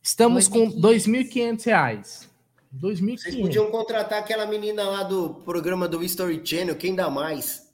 Estamos 0.00 0.46
com 0.46 0.68
R$ 0.68 0.74
2.500 0.76 2.28
reais. 2.80 3.00
Vocês 3.00 3.34
2.500. 3.34 3.40
podiam 3.42 3.70
contratar 3.70 4.18
aquela 4.18 4.46
menina 4.46 4.82
lá 4.84 5.02
do 5.02 5.34
programa 5.44 5.86
do 5.88 6.02
History 6.02 6.40
Channel, 6.44 6.76
quem 6.76 6.94
dá 6.94 7.10
mais? 7.10 7.70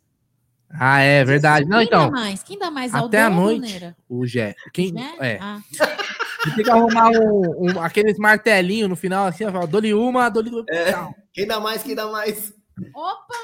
Ah, 0.71 1.01
é 1.01 1.25
verdade. 1.25 1.65
Não, 1.67 1.79
Quem 1.79 1.87
então. 1.87 2.05
dá 2.07 2.11
mais? 2.11 2.43
Quem 2.43 2.59
dá 2.59 2.71
mais? 2.71 2.95
Até 2.95 3.23
a 3.23 3.31
noite. 3.31 3.95
O 4.09 4.27
Gé. 4.27 4.55
Quem, 4.73 4.93
Né? 4.93 5.15
é. 5.19 5.39
Ah. 5.41 5.61
Tem 6.55 6.63
que 6.65 6.71
arrumar 6.71 7.09
um, 7.11 7.65
um- 7.71 7.81
aqueles 7.81 8.17
martelinhos 8.19 8.89
no 8.89 8.95
final, 8.95 9.27
assim, 9.27 9.45
ó. 9.45 9.67
Dou-lhe 9.67 9.93
uma, 9.95 10.29
dou-lhe 10.29 10.51
duas. 10.51 10.67
É. 10.69 10.93
Quem 11.33 11.47
dá 11.47 11.59
mais, 11.59 11.83
quem 11.83 11.95
dá 11.95 12.07
mais? 12.09 12.53
Opa! 12.95 13.35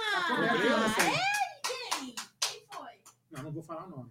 Não, 3.31 3.43
não 3.43 3.53
vou 3.53 3.63
falar 3.63 3.87
o 3.87 3.91
nome. 3.91 4.11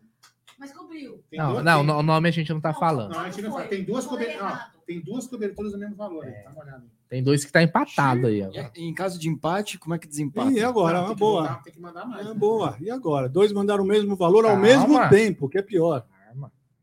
Mas 0.60 0.72
cobriu. 0.74 1.24
Tem 1.30 1.40
Não, 1.40 1.64
não, 1.64 1.86
tem- 1.86 1.96
o 1.96 2.04
nome 2.04 2.30
a 2.30 2.32
gente 2.32 2.52
não 2.54 2.60
tá 2.62 2.74
falando. 2.74 3.12
Não, 3.14 3.20
a 3.22 3.30
gente 3.30 3.42
não 3.42 3.52
fala. 3.52 3.66
Tem 3.68 3.84
duas, 3.84 4.06
cober... 4.06 4.38
ó, 4.44 4.58
tem 4.86 5.00
duas 5.02 5.28
coberturas 5.28 5.72
do 5.72 5.78
mesmo 5.78 5.96
valor. 5.96 6.26
aí, 6.26 6.44
Dá 6.44 6.50
uma 6.52 6.62
olhada. 6.64 6.84
Tem 7.13 7.22
dois 7.22 7.46
que 7.46 7.51
tá 7.51 7.62
empatado 7.62 8.26
aí, 8.26 8.42
agora. 8.42 8.72
E 8.76 8.85
em 8.90 8.92
caso 8.92 9.19
de 9.19 9.29
empate, 9.29 9.78
como 9.78 9.94
é 9.94 9.99
que 9.99 10.08
desempata? 10.08 10.51
E 10.51 10.63
agora? 10.63 10.94
Não, 10.94 11.01
Uma 11.01 11.08
tem 11.10 11.15
que 11.15 11.19
boa. 11.19 11.42
mandar- 11.44 11.63
tem 11.63 11.74
que 11.74 11.79
mandar 11.79 12.06
mais. 12.08 12.26
É 12.26 12.29
né? 12.29 12.33
boa. 12.33 12.76
E 12.81 12.90
agora? 12.90 13.29
Dois 13.29 13.51
mandaram 13.53 13.83
o 13.83 13.88
mesmo 13.88 14.15
valor 14.15 14.46
ao 14.46 14.53
Calma. 14.53 14.63
mesmo 14.63 15.10
tempo, 15.10 15.47
que 15.47 15.60
é 15.60 15.62
pior. 15.62 16.08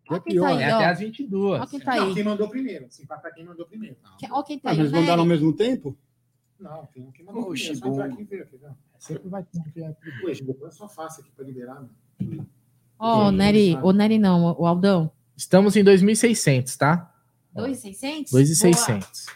Que 0.05 0.15
é 0.15 0.21
quem 0.21 0.37
tá 0.37 0.47
pior. 0.47 0.47
aí, 0.47 0.63
É 0.63 0.71
até 0.71 0.87
as 0.87 1.01
22. 1.01 1.61
Ó 1.61 1.67
quem 1.67 1.81
tá 1.81 1.97
Não, 1.97 2.07
aí. 2.07 2.15
quem 2.15 2.23
mandou 2.23 2.49
primeiro. 2.49 2.87
Se 2.91 3.03
empatar 3.03 3.35
quem 3.35 3.45
mandou 3.45 3.67
primeiro. 3.67 3.97
Que- 4.21 4.29
Ó 4.31 4.41
quem 4.45 4.57
tá 4.61 4.69
Ah, 4.69 4.73
aí. 4.73 4.79
mas 4.79 4.93
mandaram 4.93 5.23
ao 5.23 5.27
mesmo 5.27 5.53
tempo? 5.53 5.99
Não, 6.61 6.87
tem 6.95 7.03
um 7.03 7.11
que 7.11 7.25
mandou 7.25 7.51
Oxe, 7.51 7.73
primeiro. 7.73 7.81
Só 7.81 7.89
entrar 7.91 8.07
bom. 8.07 8.15
aqui 8.15 8.23
e 8.23 8.25
ver 8.27 8.43
aqui, 8.43 8.59
não. 8.63 8.77
Sempre 9.01 9.29
vai 9.29 9.43
ter 9.43 9.63
que. 9.73 9.81
Ué, 9.81 10.35
depois 10.47 10.75
é 10.75 10.77
só 10.77 10.89
faça 10.89 11.23
aqui 11.23 11.31
pra 11.35 11.45
liberar. 11.45 11.85
Meu. 12.21 12.47
Ó, 13.01 13.27
o 13.27 13.31
Nery, 13.33 13.77
o 13.83 13.93
Nery 13.93 14.21
não, 14.21 14.55
o 14.57 14.65
Aldão. 14.65 15.11
Estamos 15.37 15.75
em 15.75 15.83
2.600, 15.83 16.77
tá? 16.77 17.13
2,600? 17.53 18.31
2.600. 18.33 19.27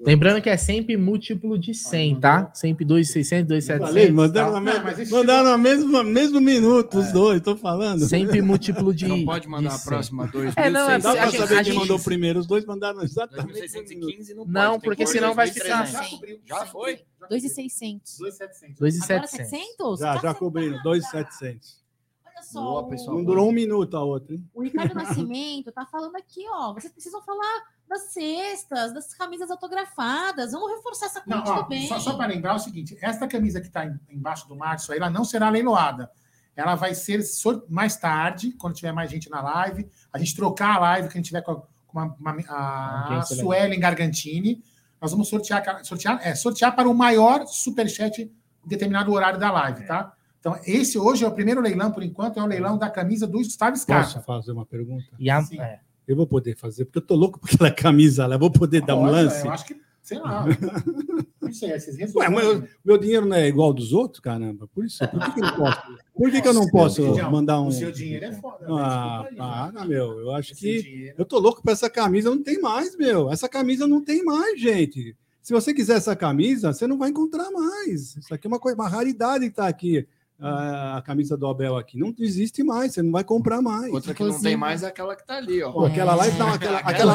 Lembrando 0.00 0.40
que 0.42 0.48
é 0.48 0.56
sempre 0.56 0.96
múltiplo 0.96 1.58
de 1.58 1.74
100, 1.74 2.20
tá? 2.20 2.50
Sempre 2.54 2.84
2.600, 2.84 3.46
2.700. 3.46 3.78
Falei, 3.80 4.10
mandaram, 4.10 4.52
tá? 4.54 4.60
na, 4.60 4.74
Não, 4.74 4.82
mas 4.84 4.98
esse 4.98 5.12
mandaram 5.12 5.44
na 5.50 5.58
mesma, 5.58 6.02
mesmo 6.02 6.40
minuto 6.40 6.98
os 6.98 7.12
dois, 7.12 7.40
tô 7.40 7.56
falando. 7.56 8.00
Sempre 8.06 8.40
múltiplo 8.42 8.94
de. 8.94 9.06
Não 9.08 9.24
pode 9.24 9.48
mandar 9.48 9.70
a 9.74 9.78
100. 9.78 9.86
próxima 9.86 10.26
dois. 10.26 10.52
É, 10.56 10.70
não, 10.70 10.90
é 10.90 10.98
Dá 10.98 11.12
pra 11.12 11.30
saber 11.30 11.44
a 11.44 11.46
quem 11.62 11.72
gente- 11.72 11.76
mandou 11.76 11.98
primeiro. 12.00 12.40
Os 12.40 12.46
dois 12.46 12.64
mandaram 12.64 13.02
exatamente. 13.02 13.52
2615 13.52 14.34
não, 14.34 14.44
Não, 14.46 14.70
pode, 14.72 14.80
tem 14.82 14.90
porque 14.90 15.04
que 15.04 15.10
senão 15.10 15.34
vai 15.34 15.46
2300. 15.46 15.90
ficar- 15.90 16.02
Já 16.04 16.10
cobriu. 16.10 16.38
Já 16.46 16.66
foi? 16.66 17.00
2,600. 17.28 18.18
2,700. 18.18 18.78
2.700. 18.78 19.10
Agora 19.10 19.26
700? 19.26 20.00
Já, 20.00 20.14
Tá 20.14 20.20
já 20.20 20.34
cobriram. 20.34 20.82
2,700. 20.82 21.82
Olha 22.26 22.42
só. 22.42 22.60
Boa, 22.62 22.88
pessoal. 22.88 23.16
Não 23.16 23.24
durou 23.24 23.48
um 23.48 23.52
minuto 23.52 23.96
a 23.96 24.02
outra, 24.04 24.34
hein? 24.34 24.44
O 24.54 24.62
Ricardo 24.62 24.94
Nascimento 24.94 25.70
tá 25.72 25.86
falando 25.86 26.16
aqui, 26.16 26.44
ó. 26.48 26.72
Vocês 26.74 26.92
precisam 26.92 27.22
falar 27.22 27.62
das 27.92 28.12
cestas, 28.12 28.92
das 28.94 29.14
camisas 29.14 29.50
autografadas. 29.50 30.52
Vamos 30.52 30.70
reforçar 30.76 31.06
essa 31.06 31.22
Não, 31.26 31.38
ó, 31.44 31.62
também. 31.62 31.86
só, 31.86 31.98
só 31.98 32.14
para 32.14 32.26
lembrar 32.26 32.54
o 32.54 32.58
seguinte: 32.58 32.96
esta 33.00 33.26
camisa 33.28 33.60
que 33.60 33.66
está 33.66 33.84
embaixo 34.10 34.48
do 34.48 34.56
Márcio 34.56 34.92
aí, 34.92 34.98
ela 34.98 35.10
não 35.10 35.24
será 35.24 35.48
leiloada. 35.50 36.10
Ela 36.56 36.74
vai 36.74 36.94
ser 36.94 37.22
mais 37.68 37.96
tarde, 37.96 38.52
quando 38.52 38.74
tiver 38.74 38.92
mais 38.92 39.10
gente 39.10 39.30
na 39.30 39.40
live. 39.40 39.88
A 40.12 40.18
gente 40.18 40.34
trocar 40.36 40.76
a 40.76 40.78
live 40.80 41.08
que 41.08 41.14
a 41.14 41.18
gente 41.18 41.26
tiver 41.26 41.40
com 41.42 41.52
a, 41.52 41.56
com 41.86 41.98
uma- 41.98 42.16
uma- 42.20 42.44
a 42.48 43.06
legal. 43.10 43.22
Suelen 43.26 43.80
Gargantini. 43.80 44.62
Nós 45.00 45.10
vamos 45.12 45.28
sortear, 45.28 45.84
sortear, 45.84 46.20
é, 46.22 46.34
sortear 46.34 46.74
para 46.76 46.88
o 46.88 46.94
maior 46.94 47.46
superchat 47.46 48.22
em 48.22 48.68
determinado 48.68 49.12
horário 49.12 49.38
da 49.40 49.50
live, 49.50 49.86
tá? 49.86 50.12
Então, 50.38 50.58
esse 50.64 50.98
hoje 50.98 51.24
é 51.24 51.28
o 51.28 51.32
primeiro 51.32 51.60
leilão, 51.60 51.90
por 51.90 52.02
enquanto, 52.02 52.38
é 52.38 52.42
o 52.42 52.46
leilão 52.46 52.76
da 52.76 52.90
camisa 52.90 53.26
do 53.26 53.38
Gustavo 53.38 53.76
Scarpa. 53.76 54.04
Posso 54.12 54.20
fazer 54.22 54.52
uma 54.52 54.66
pergunta? 54.66 55.04
E 55.18 55.30
a, 55.30 55.40
Sim. 55.42 55.60
é. 55.60 55.80
Eu 56.06 56.16
vou 56.16 56.26
poder 56.26 56.56
fazer, 56.56 56.84
porque 56.84 56.98
eu 56.98 57.02
tô 57.06 57.14
louco 57.14 57.38
por 57.38 57.48
aquela 57.50 57.70
camisa 57.72 58.26
lá. 58.26 58.34
Eu 58.36 58.40
vou 58.40 58.50
poder 58.50 58.80
dar 58.84 58.96
um 58.96 59.02
Olha, 59.02 59.12
lance. 59.22 59.46
Eu 59.46 59.52
acho 59.52 59.64
que, 59.66 59.76
sei 60.02 60.18
lá. 60.18 60.44
não 61.40 61.52
sei, 61.52 61.70
Ué, 61.70 61.76
resolvem. 61.76 62.30
mas 62.30 62.44
eu- 62.44 62.64
meu 62.84 62.98
dinheiro 62.98 63.26
não 63.26 63.36
é 63.36 63.46
igual 63.48 63.72
dos 63.72 63.92
outros, 63.92 64.20
caramba. 64.20 64.66
Por 64.68 64.84
isso, 64.84 64.98
por 65.08 65.20
que, 65.20 65.32
que 65.32 65.40
eu 65.40 65.44
não 65.46 65.56
posso? 65.56 65.82
Por 66.14 66.30
que, 66.30 66.42
que 66.42 66.48
eu 66.48 66.54
não 66.54 66.66
posso 66.68 67.30
mandar 67.30 67.60
um. 67.60 67.66
O 67.68 67.72
seu 67.72 67.92
dinheiro 67.92 68.24
é 68.26 68.32
foda. 68.32 68.66
né? 68.66 68.72
Ah, 68.78 69.26
para, 69.72 69.84
meu. 69.84 70.18
Eu 70.20 70.32
acho 70.32 70.52
Esse 70.52 70.60
que. 70.60 70.82
dinheiro- 70.82 71.14
Eu 71.18 71.24
tô 71.24 71.38
louco 71.38 71.62
pra 71.62 71.72
essa 71.72 71.88
camisa, 71.90 72.30
não 72.30 72.42
tem 72.42 72.60
mais, 72.60 72.96
meu. 72.96 73.30
Essa 73.30 73.48
camisa 73.48 73.86
não 73.86 74.02
tem 74.02 74.24
mais, 74.24 74.60
gente. 74.60 75.16
Se 75.40 75.52
você 75.52 75.74
quiser 75.74 75.96
essa 75.96 76.14
camisa, 76.14 76.72
você 76.72 76.86
não 76.86 76.96
vai 76.98 77.10
encontrar 77.10 77.50
mais. 77.50 78.16
Isso 78.16 78.32
aqui 78.32 78.46
é 78.46 78.48
uma 78.48 78.60
coisa, 78.60 78.76
uma 78.78 78.88
raridade 78.88 79.48
que 79.48 79.56
tá 79.56 79.66
aqui. 79.66 80.06
A, 80.42 80.96
a 80.98 81.02
camisa 81.02 81.36
do 81.36 81.46
Abel 81.46 81.76
aqui. 81.76 81.98
Não 81.98 82.12
existe 82.18 82.62
mais, 82.62 82.92
você 82.94 83.02
não 83.02 83.12
vai 83.12 83.22
comprar 83.22 83.62
mais. 83.62 83.92
Outra 83.92 84.12
que 84.12 84.22
não 84.24 84.40
tem 84.40 84.56
mais 84.56 84.82
é 84.82 84.86
aquela 84.88 85.14
que 85.14 85.24
tá 85.26 85.36
ali, 85.36 85.62
ó. 85.62 85.70
Pô, 85.70 85.84
aquela 85.84 86.14
lá, 86.14 86.26
não, 86.26 86.48
aquela, 86.52 86.78
Aquela 86.78 87.14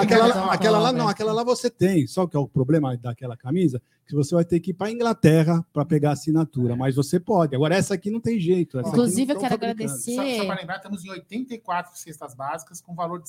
aquela, 0.00 0.52
aquela, 0.52 0.78
lá 0.78 0.92
não, 0.92 1.08
aquela 1.08 1.32
lá 1.32 1.44
você 1.44 1.68
tem. 1.68 2.06
Só 2.06 2.26
que 2.26 2.36
é 2.36 2.40
o 2.40 2.48
problema 2.48 2.96
daquela 2.96 3.36
camisa 3.36 3.80
que 4.06 4.14
você 4.14 4.34
vai 4.34 4.44
ter 4.44 4.58
que 4.60 4.70
ir 4.70 4.74
para 4.74 4.90
Inglaterra 4.90 5.64
para 5.72 5.84
pegar 5.84 6.10
a 6.10 6.12
assinatura, 6.14 6.74
mas 6.76 6.96
você 6.96 7.20
pode. 7.20 7.54
Agora 7.54 7.74
essa 7.76 7.94
aqui 7.94 8.10
não 8.10 8.20
tem 8.20 8.38
jeito. 8.40 8.78
Inclusive, 8.80 9.32
eu 9.32 9.38
quero 9.38 9.50
fabricando. 9.52 9.82
agradecer. 9.82 10.14
Só, 10.16 10.36
só 10.38 10.44
para 10.46 10.60
lembrar, 10.60 10.76
estamos 10.76 11.04
em 11.04 11.10
84 11.10 11.98
cestas 11.98 12.34
básicas 12.34 12.80
com 12.80 12.94
valor 12.94 13.22
de 13.22 13.28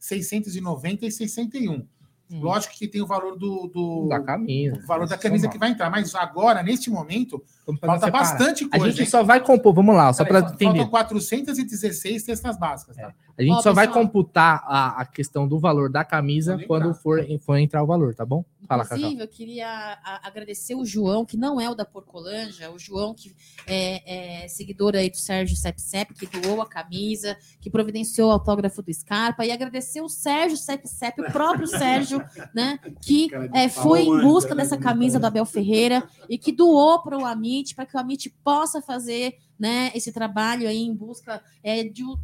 6.690 0.00 1.02
e 1.02 1.10
61. 1.10 1.86
Lógico 2.28 2.74
que 2.74 2.88
tem 2.88 3.00
o 3.00 3.06
valor 3.06 3.36
do, 3.38 3.68
do- 3.68 4.08
Da 4.08 4.18
camisa. 4.20 4.76
o 4.82 4.86
valor 4.86 5.06
da 5.06 5.16
camisa 5.16 5.48
que 5.48 5.56
vai 5.58 5.70
entrar, 5.70 5.88
mas 5.88 6.12
agora, 6.14 6.60
neste 6.60 6.90
momento, 6.90 7.40
falta 7.80 8.10
bastante 8.10 8.64
A 8.70 8.78
coisa. 8.78 8.86
gente 8.90 9.02
hein? 9.02 9.06
só 9.10 9.22
vai 9.22 9.40
compor, 9.40 9.74
vamos 9.74 9.94
lá, 9.94 10.12
só 10.12 10.24
para 10.24 10.40
entender. 10.40 10.64
Faltam 10.64 10.88
416 10.88 12.22
cestas 12.22 12.58
básicas, 12.58 12.96
tá? 12.96 13.12
A 13.38 13.42
gente 13.42 13.52
Ó, 13.52 13.60
só 13.62 13.72
vai 13.72 13.86
pessoal. 13.86 14.04
computar 14.06 14.62
a, 14.66 15.00
a 15.02 15.04
questão 15.04 15.46
do 15.46 15.58
valor 15.58 15.90
da 15.90 16.02
camisa 16.04 16.58
quando 16.66 16.94
for, 16.94 17.24
for 17.40 17.56
entrar 17.58 17.82
o 17.82 17.86
valor, 17.86 18.14
tá 18.14 18.24
bom? 18.24 18.44
Fala, 18.66 18.82
Inclusive, 18.84 19.10
Cacau. 19.10 19.22
eu 19.24 19.28
queria 19.28 19.68
a- 19.68 20.20
agradecer 20.26 20.74
o 20.74 20.84
João, 20.84 21.24
que 21.24 21.36
não 21.36 21.60
é 21.60 21.68
o 21.70 21.74
da 21.74 21.84
Porcolândia, 21.84 22.70
o 22.72 22.78
João, 22.78 23.14
que 23.14 23.32
é, 23.66 24.44
é 24.44 24.48
seguidor 24.48 24.96
aí 24.96 25.08
do 25.10 25.16
Sérgio 25.18 25.54
Sepsep, 25.56 26.14
que 26.14 26.26
doou 26.40 26.60
a 26.62 26.66
camisa, 26.66 27.36
que 27.60 27.70
providenciou 27.70 28.30
o 28.30 28.32
autógrafo 28.32 28.82
do 28.82 28.92
Scarpa, 28.92 29.44
e 29.44 29.52
agradecer 29.52 30.00
o 30.00 30.08
Sérgio 30.08 30.56
Sepsep, 30.56 31.20
o 31.20 31.30
próprio 31.30 31.66
Sérgio, 31.68 32.24
né, 32.54 32.78
que 33.02 33.28
é, 33.54 33.68
foi 33.68 34.02
em 34.02 34.20
busca 34.22 34.54
dessa 34.54 34.76
camisa 34.78 35.20
do 35.20 35.26
Abel 35.26 35.44
Ferreira 35.46 36.02
e 36.28 36.36
que 36.38 36.50
doou 36.50 37.02
para 37.02 37.16
o 37.18 37.24
Amit, 37.56 37.74
para 37.74 37.86
que 37.86 37.96
o 37.96 38.00
Amit 38.00 38.30
possa 38.44 38.82
fazer 38.82 39.36
né, 39.58 39.90
esse 39.94 40.12
trabalho 40.12 40.68
aí 40.68 40.82
em 40.82 40.94
busca 40.94 41.42
é, 41.62 41.84
de 41.84 42.04
um 42.04 42.16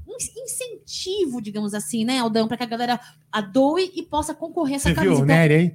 incentivo, 0.44 1.40
digamos 1.40 1.74
assim, 1.74 2.04
né, 2.04 2.18
Aldão, 2.18 2.46
para 2.46 2.56
que 2.56 2.62
a 2.62 2.66
galera 2.66 3.00
a 3.30 3.40
doe 3.40 3.90
e 3.94 4.02
possa 4.02 4.34
concorrer 4.34 4.74
a 4.74 4.76
essa 4.76 4.88
Você 4.88 4.94
viu 4.94 5.02
camisa. 5.04 5.22
o 5.22 5.26
Nery 5.26 5.54
aí? 5.54 5.74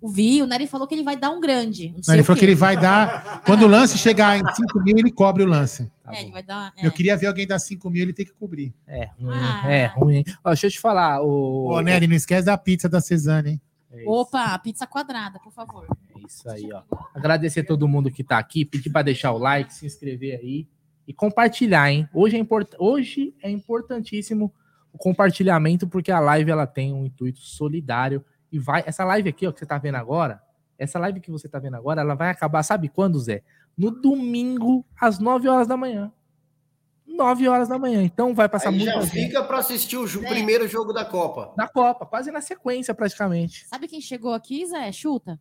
O 0.00 0.08
Vi, 0.08 0.42
o 0.42 0.46
Nery 0.46 0.66
falou 0.66 0.88
que 0.88 0.94
ele 0.94 1.04
vai 1.04 1.16
dar 1.16 1.30
um 1.30 1.40
grande. 1.40 1.90
Não 1.90 1.98
Não, 1.98 2.02
sei 2.02 2.14
ele 2.16 2.22
o 2.22 2.24
falou 2.24 2.36
que 2.36 2.44
ele 2.44 2.56
vai 2.56 2.76
dar. 2.76 3.42
Quando 3.46 3.62
o 3.62 3.68
lance 3.68 3.96
chegar 3.96 4.36
em 4.36 4.42
5 4.44 4.80
mil, 4.80 4.98
ele 4.98 5.12
cobre 5.12 5.44
o 5.44 5.46
lance. 5.46 5.88
É, 6.08 6.22
ele 6.22 6.32
vai 6.32 6.42
dar. 6.42 6.72
Eu 6.82 6.90
queria 6.90 7.16
ver 7.16 7.28
alguém 7.28 7.46
dar 7.46 7.60
5 7.60 7.88
mil, 7.88 8.02
ele 8.02 8.12
tem 8.12 8.26
que 8.26 8.32
cobrir. 8.32 8.74
É, 8.88 9.08
ruim. 9.20 9.36
Ah. 9.36 9.70
É, 9.72 9.86
ruim. 9.86 10.24
Ó, 10.42 10.48
deixa 10.50 10.66
eu 10.66 10.70
te 10.72 10.80
falar. 10.80 11.22
O... 11.22 11.68
Ô, 11.68 11.80
Nery, 11.80 12.08
não 12.08 12.16
esquece 12.16 12.44
da 12.46 12.58
pizza 12.58 12.88
da 12.88 13.00
Cezanne, 13.00 13.50
hein? 13.50 13.60
Opa, 14.04 14.58
pizza 14.58 14.84
quadrada, 14.84 15.38
por 15.38 15.52
favor. 15.52 15.86
É 16.22 16.26
isso 16.26 16.48
aí, 16.50 16.68
ó. 16.72 16.82
Agradecer 17.14 17.60
a 17.60 17.64
todo 17.64 17.88
mundo 17.88 18.10
que 18.10 18.22
tá 18.24 18.38
aqui, 18.38 18.64
pedir 18.64 18.90
para 18.90 19.02
deixar 19.02 19.32
o 19.32 19.38
like, 19.38 19.72
se 19.72 19.86
inscrever 19.86 20.38
aí 20.38 20.66
e 21.06 21.12
compartilhar, 21.12 21.90
hein? 21.90 22.08
Hoje 22.12 22.36
é, 22.36 22.38
import... 22.38 22.72
Hoje 22.78 23.34
é 23.42 23.50
importantíssimo 23.50 24.52
o 24.92 24.98
compartilhamento, 24.98 25.86
porque 25.88 26.10
a 26.10 26.20
live 26.20 26.50
ela 26.50 26.66
tem 26.66 26.92
um 26.92 27.04
intuito 27.04 27.40
solidário 27.40 28.24
e 28.50 28.58
vai. 28.58 28.82
Essa 28.86 29.04
live 29.04 29.28
aqui, 29.28 29.46
ó, 29.46 29.52
que 29.52 29.58
você 29.60 29.66
tá 29.66 29.78
vendo 29.78 29.96
agora, 29.96 30.42
essa 30.78 30.98
live 30.98 31.20
que 31.20 31.30
você 31.30 31.48
tá 31.48 31.58
vendo 31.58 31.74
agora, 31.76 32.00
ela 32.00 32.14
vai 32.14 32.30
acabar, 32.30 32.62
sabe 32.62 32.88
quando, 32.88 33.18
Zé? 33.20 33.42
No 33.76 33.90
domingo, 33.90 34.84
às 35.00 35.18
9 35.18 35.48
horas 35.48 35.66
da 35.66 35.76
manhã. 35.76 36.12
9 37.06 37.48
horas 37.48 37.68
da 37.68 37.78
manhã. 37.78 38.02
Então 38.02 38.34
vai 38.34 38.48
passar 38.48 38.68
Aí 38.70 38.76
muito. 38.78 38.90
já 38.92 39.00
fica 39.02 39.42
para 39.42 39.58
assistir 39.58 39.96
o 39.96 40.06
ju- 40.06 40.20
primeiro 40.20 40.68
jogo 40.68 40.92
da 40.92 41.04
Copa. 41.04 41.52
Da 41.56 41.66
Copa, 41.66 42.04
quase 42.06 42.30
na 42.30 42.40
sequência, 42.40 42.94
praticamente. 42.94 43.66
Sabe 43.66 43.88
quem 43.88 44.00
chegou 44.00 44.32
aqui, 44.34 44.66
Zé? 44.66 44.92
Chuta. 44.92 45.40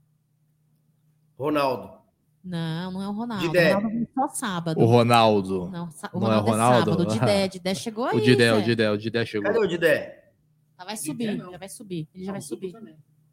Ronaldo. 1.38 1.98
Não, 2.44 2.92
não 2.92 3.02
é 3.02 3.08
o 3.08 3.12
Ronaldo. 3.12 3.46
Didé. 3.46 3.76
O 3.76 3.80
Ronaldo 3.80 4.08
só 4.14 4.28
sábado. 4.30 4.80
O 4.80 4.86
Ronaldo. 4.86 5.70
Não, 5.70 5.92
sa- 5.92 6.10
o 6.14 6.20
Não 6.20 6.32
é 6.32 6.38
o 6.38 6.40
Ronaldo 6.42 6.50
é, 6.50 6.52
Ronaldo? 6.52 6.92
sábado. 6.92 7.02
O 7.04 7.06
Didé, 7.06 7.48
Didé 7.48 7.76
chegou 7.76 8.06
aí. 8.06 8.18
O 8.18 8.22
Didé, 8.22 8.54
o. 8.54 8.62
Didé, 8.62 8.92
o 8.92 8.98
Didé 8.98 9.26
chegou. 9.26 9.52
Cadê 9.52 9.60
o 9.60 9.68
Didé? 9.68 10.24
Já 10.78 10.86
vai 10.86 10.96
subir, 10.98 11.38
já 11.52 11.58
vai 11.58 11.70
subir. 11.70 12.08
Ele 12.14 12.24
já 12.26 12.32
vai 12.32 12.42
subir. 12.42 12.74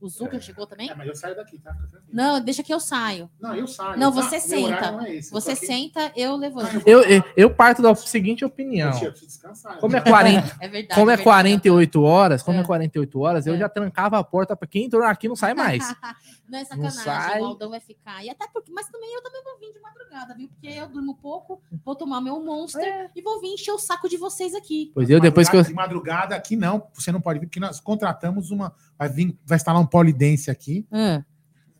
O 0.01 0.09
Zucker 0.09 0.41
chegou 0.41 0.67
também? 0.67 0.91
É, 0.91 0.95
mas 0.95 1.07
eu 1.07 1.15
saio 1.15 1.35
daqui, 1.35 1.59
tá? 1.59 1.75
Não, 2.13 2.39
deixa 2.39 2.63
que 2.63 2.75
eu 2.75 2.79
saio. 2.81 3.31
Não, 3.41 3.55
eu 3.55 3.67
saio. 3.67 3.99
Não, 3.99 4.13
tá? 4.13 4.21
você 4.23 4.37
horário 4.37 4.77
senta. 4.77 4.93
não 4.93 5.01
é 5.01 5.15
esse, 5.15 5.31
eu 5.31 5.41
Você 5.41 5.53
aqui. 5.53 5.67
senta, 5.67 6.13
eu 6.15 6.37
levanto. 6.37 6.83
Eu, 6.87 7.03
eu, 7.05 7.25
eu 7.35 7.51
parto 7.55 7.81
da 7.81 7.95
seguinte 7.95 8.45
opinião. 8.45 8.91
Eu 8.91 9.11
preciso 9.13 9.27
descansar. 9.27 9.79
Como 9.79 9.97
é 9.97 10.03
40, 10.03 10.57
É 10.61 10.69
verdade, 10.69 11.01
como 11.01 11.11
é 11.11 11.15
é 11.15 11.17
verdade. 11.17 11.23
48 11.23 12.03
horas, 12.03 12.43
como 12.43 12.61
é 12.61 12.65
48 12.65 13.19
horas, 13.21 13.47
eu 13.47 13.57
já 13.57 13.69
trancava 13.69 14.19
a 14.19 14.25
porta 14.25 14.55
para 14.55 14.69
quem 14.69 14.85
entrou 14.85 15.03
aqui 15.05 15.27
não 15.27 15.37
sai 15.37 15.55
mais. 15.55 15.95
Não 16.49 16.59
é 16.59 16.65
sacanagem, 16.65 17.43
o 17.43 17.47
Aldão 17.47 17.71
vai 17.71 17.81
ficar. 17.81 18.23
E 18.25 18.29
até 18.29 18.47
porque, 18.49 18.71
mas 18.71 18.89
também 18.89 19.13
eu 19.15 19.23
também 19.23 19.43
vou 19.43 19.59
vir 19.59 19.73
de 19.73 19.81
madrugada, 19.81 20.35
viu? 20.35 20.49
Porque 20.49 20.67
eu 20.69 20.87
durmo 20.89 21.15
pouco, 21.17 21.61
vou 21.85 21.97
tomar 21.97 22.21
meu 22.21 22.43
monster 22.45 23.11
e 23.17 23.23
vou 23.23 23.41
vir 23.41 23.55
encher 23.55 23.73
o 23.73 23.79
saco 23.79 24.09
de 24.09 24.17
vocês 24.17 24.55
aqui. 24.55 24.91
Pois 24.95 25.09
eu, 25.09 25.21
depois 25.21 25.49
que 25.49 25.57
eu. 25.57 25.63
De 25.63 25.73
madrugada 25.73 26.37
aqui 26.37 26.55
não, 26.57 26.87
você 26.93 27.11
não 27.11 27.21
pode 27.21 27.39
vir, 27.39 27.47
porque 27.47 27.61
nós 27.61 27.81
contratamos 27.81 28.51
uma. 28.51 28.75
Vai 28.99 29.09
vir, 29.09 29.39
vai 29.45 29.57
instalar 29.57 29.81
um 29.81 29.87
polidense 29.87 30.51
aqui. 30.51 30.87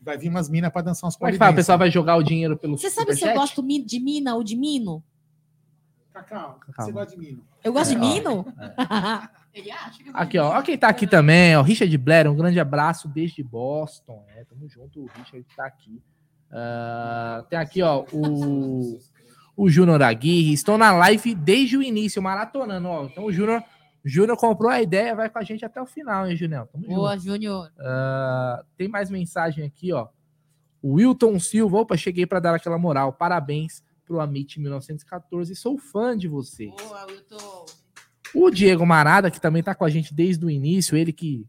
Vai 0.01 0.17
vir 0.17 0.29
umas 0.29 0.49
minas 0.49 0.71
para 0.71 0.83
dançar 0.83 1.07
uns 1.07 1.15
Como 1.15 1.27
é 1.29 1.31
que 1.31 1.37
fala? 1.37 1.51
O 1.51 1.55
pessoal 1.55 1.77
vai 1.77 1.89
jogar 1.89 2.15
o 2.15 2.23
dinheiro 2.23 2.55
pelo 2.57 2.77
Você 2.77 2.89
sabe 2.89 3.15
se 3.15 3.27
eu 3.27 3.33
gosto 3.33 3.63
de 3.63 3.99
mina 3.99 4.35
ou 4.35 4.43
de 4.43 4.55
mino? 4.55 5.03
Cacau, 6.13 6.59
você 6.65 6.71
Calma. 6.71 6.91
gosta 6.93 7.11
de 7.11 7.17
mino? 7.21 7.43
Eu 7.63 7.73
gosto 7.73 7.91
É, 7.91 7.95
de 7.95 8.01
ó, 8.01 8.05
mino? 8.07 8.45
Ele 9.55 9.71
acha 9.71 10.03
que 10.03 10.09
Aqui, 10.13 10.37
ó. 10.37 10.59
Ó 10.59 10.61
quem 10.61 10.77
tá 10.77 10.89
aqui 10.89 11.07
também, 11.07 11.55
ó. 11.55 11.61
Richard 11.61 11.97
Blair, 11.97 12.29
um 12.29 12.35
grande 12.35 12.59
abraço 12.59 13.07
desde 13.07 13.41
Boston. 13.41 14.25
É, 14.35 14.43
tamo 14.43 14.67
junto, 14.67 15.01
o 15.01 15.07
Richard 15.07 15.45
tá 15.55 15.65
aqui. 15.65 16.03
Ah, 16.51 17.45
tem 17.49 17.57
aqui, 17.57 17.81
ó, 17.81 18.03
o, 18.11 18.99
o 19.55 19.69
Júnior 19.69 20.03
Aguirre. 20.03 20.51
Estou 20.51 20.77
na 20.77 20.91
live 20.91 21.33
desde 21.33 21.77
o 21.77 21.81
início, 21.81 22.21
maratonando, 22.21 22.89
ó. 22.89 23.05
Então 23.05 23.23
o 23.23 23.31
Júnior, 23.31 23.63
Júnior 24.03 24.37
comprou 24.37 24.69
a 24.69 24.81
ideia, 24.81 25.15
vai 25.15 25.29
com 25.29 25.39
a 25.39 25.43
gente 25.43 25.63
até 25.63 25.81
o 25.81 25.85
final, 25.85 26.27
hein, 26.29 26.35
Júnior? 26.35 26.67
Tamo 26.67 26.85
Boa, 26.85 27.15
junto. 27.15 27.25
Júnior. 27.25 27.71
Ah, 27.79 28.61
tem 28.75 28.89
mais 28.89 29.09
mensagem 29.09 29.63
aqui, 29.63 29.93
ó. 29.93 30.09
O 30.81 30.95
Wilton 30.95 31.39
Silva, 31.39 31.77
opa, 31.77 31.95
cheguei 31.95 32.25
para 32.25 32.41
dar 32.41 32.55
aquela 32.55 32.77
moral. 32.77 33.13
Parabéns 33.13 33.81
pro 34.05 34.19
Amit 34.19 34.59
1914. 34.59 35.55
Sou 35.55 35.77
fã 35.77 36.15
de 36.17 36.27
você. 36.27 36.67
Boa, 36.67 37.05
Wilton. 37.05 37.84
O 38.35 38.49
Diego 38.51 38.85
Marada, 38.85 39.31
que 39.31 39.39
também 39.39 39.63
tá 39.63 39.73
com 39.73 39.85
a 39.85 39.89
gente 39.89 40.13
desde 40.13 40.45
o 40.45 40.49
início, 40.49 40.97
ele 40.97 41.13
que 41.13 41.47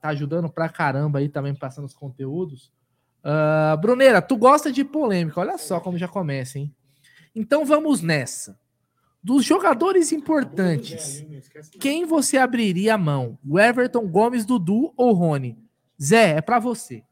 tá 0.00 0.08
ajudando 0.10 0.50
pra 0.50 0.68
caramba 0.68 1.20
aí 1.20 1.28
também, 1.28 1.54
passando 1.54 1.84
os 1.84 1.94
conteúdos. 1.94 2.72
Ah, 3.22 3.76
Bruneira, 3.80 4.20
tu 4.20 4.36
gosta 4.36 4.70
de 4.70 4.84
polêmica, 4.84 5.40
olha 5.40 5.56
só 5.56 5.80
como 5.80 5.96
já 5.96 6.08
começa, 6.08 6.58
hein? 6.58 6.74
Então 7.34 7.64
vamos 7.64 8.02
nessa. 8.02 8.58
Dos 9.22 9.42
jogadores 9.44 10.12
importantes, 10.12 11.24
quem 11.80 12.04
você 12.04 12.36
abriria 12.36 12.94
a 12.94 12.98
mão? 12.98 13.38
O 13.48 13.58
Everton, 13.58 14.06
Gomes, 14.06 14.44
Dudu 14.44 14.92
ou 14.98 15.14
Rony? 15.14 15.56
Zé, 16.02 16.32
é 16.36 16.40
pra 16.42 16.58
você. 16.58 17.02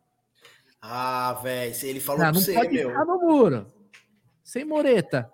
Ah, 0.80 1.32
velho, 1.42 1.74
ele 1.84 2.00
falou 2.00 2.20
Ah, 2.20 2.24
pra 2.26 2.32
não 2.32 2.40
você, 2.40 2.52
pode 2.52 2.72
meu. 2.74 2.90
no 3.06 3.18
muro. 3.18 3.66
Sem 4.44 4.64
moreta. 4.64 5.32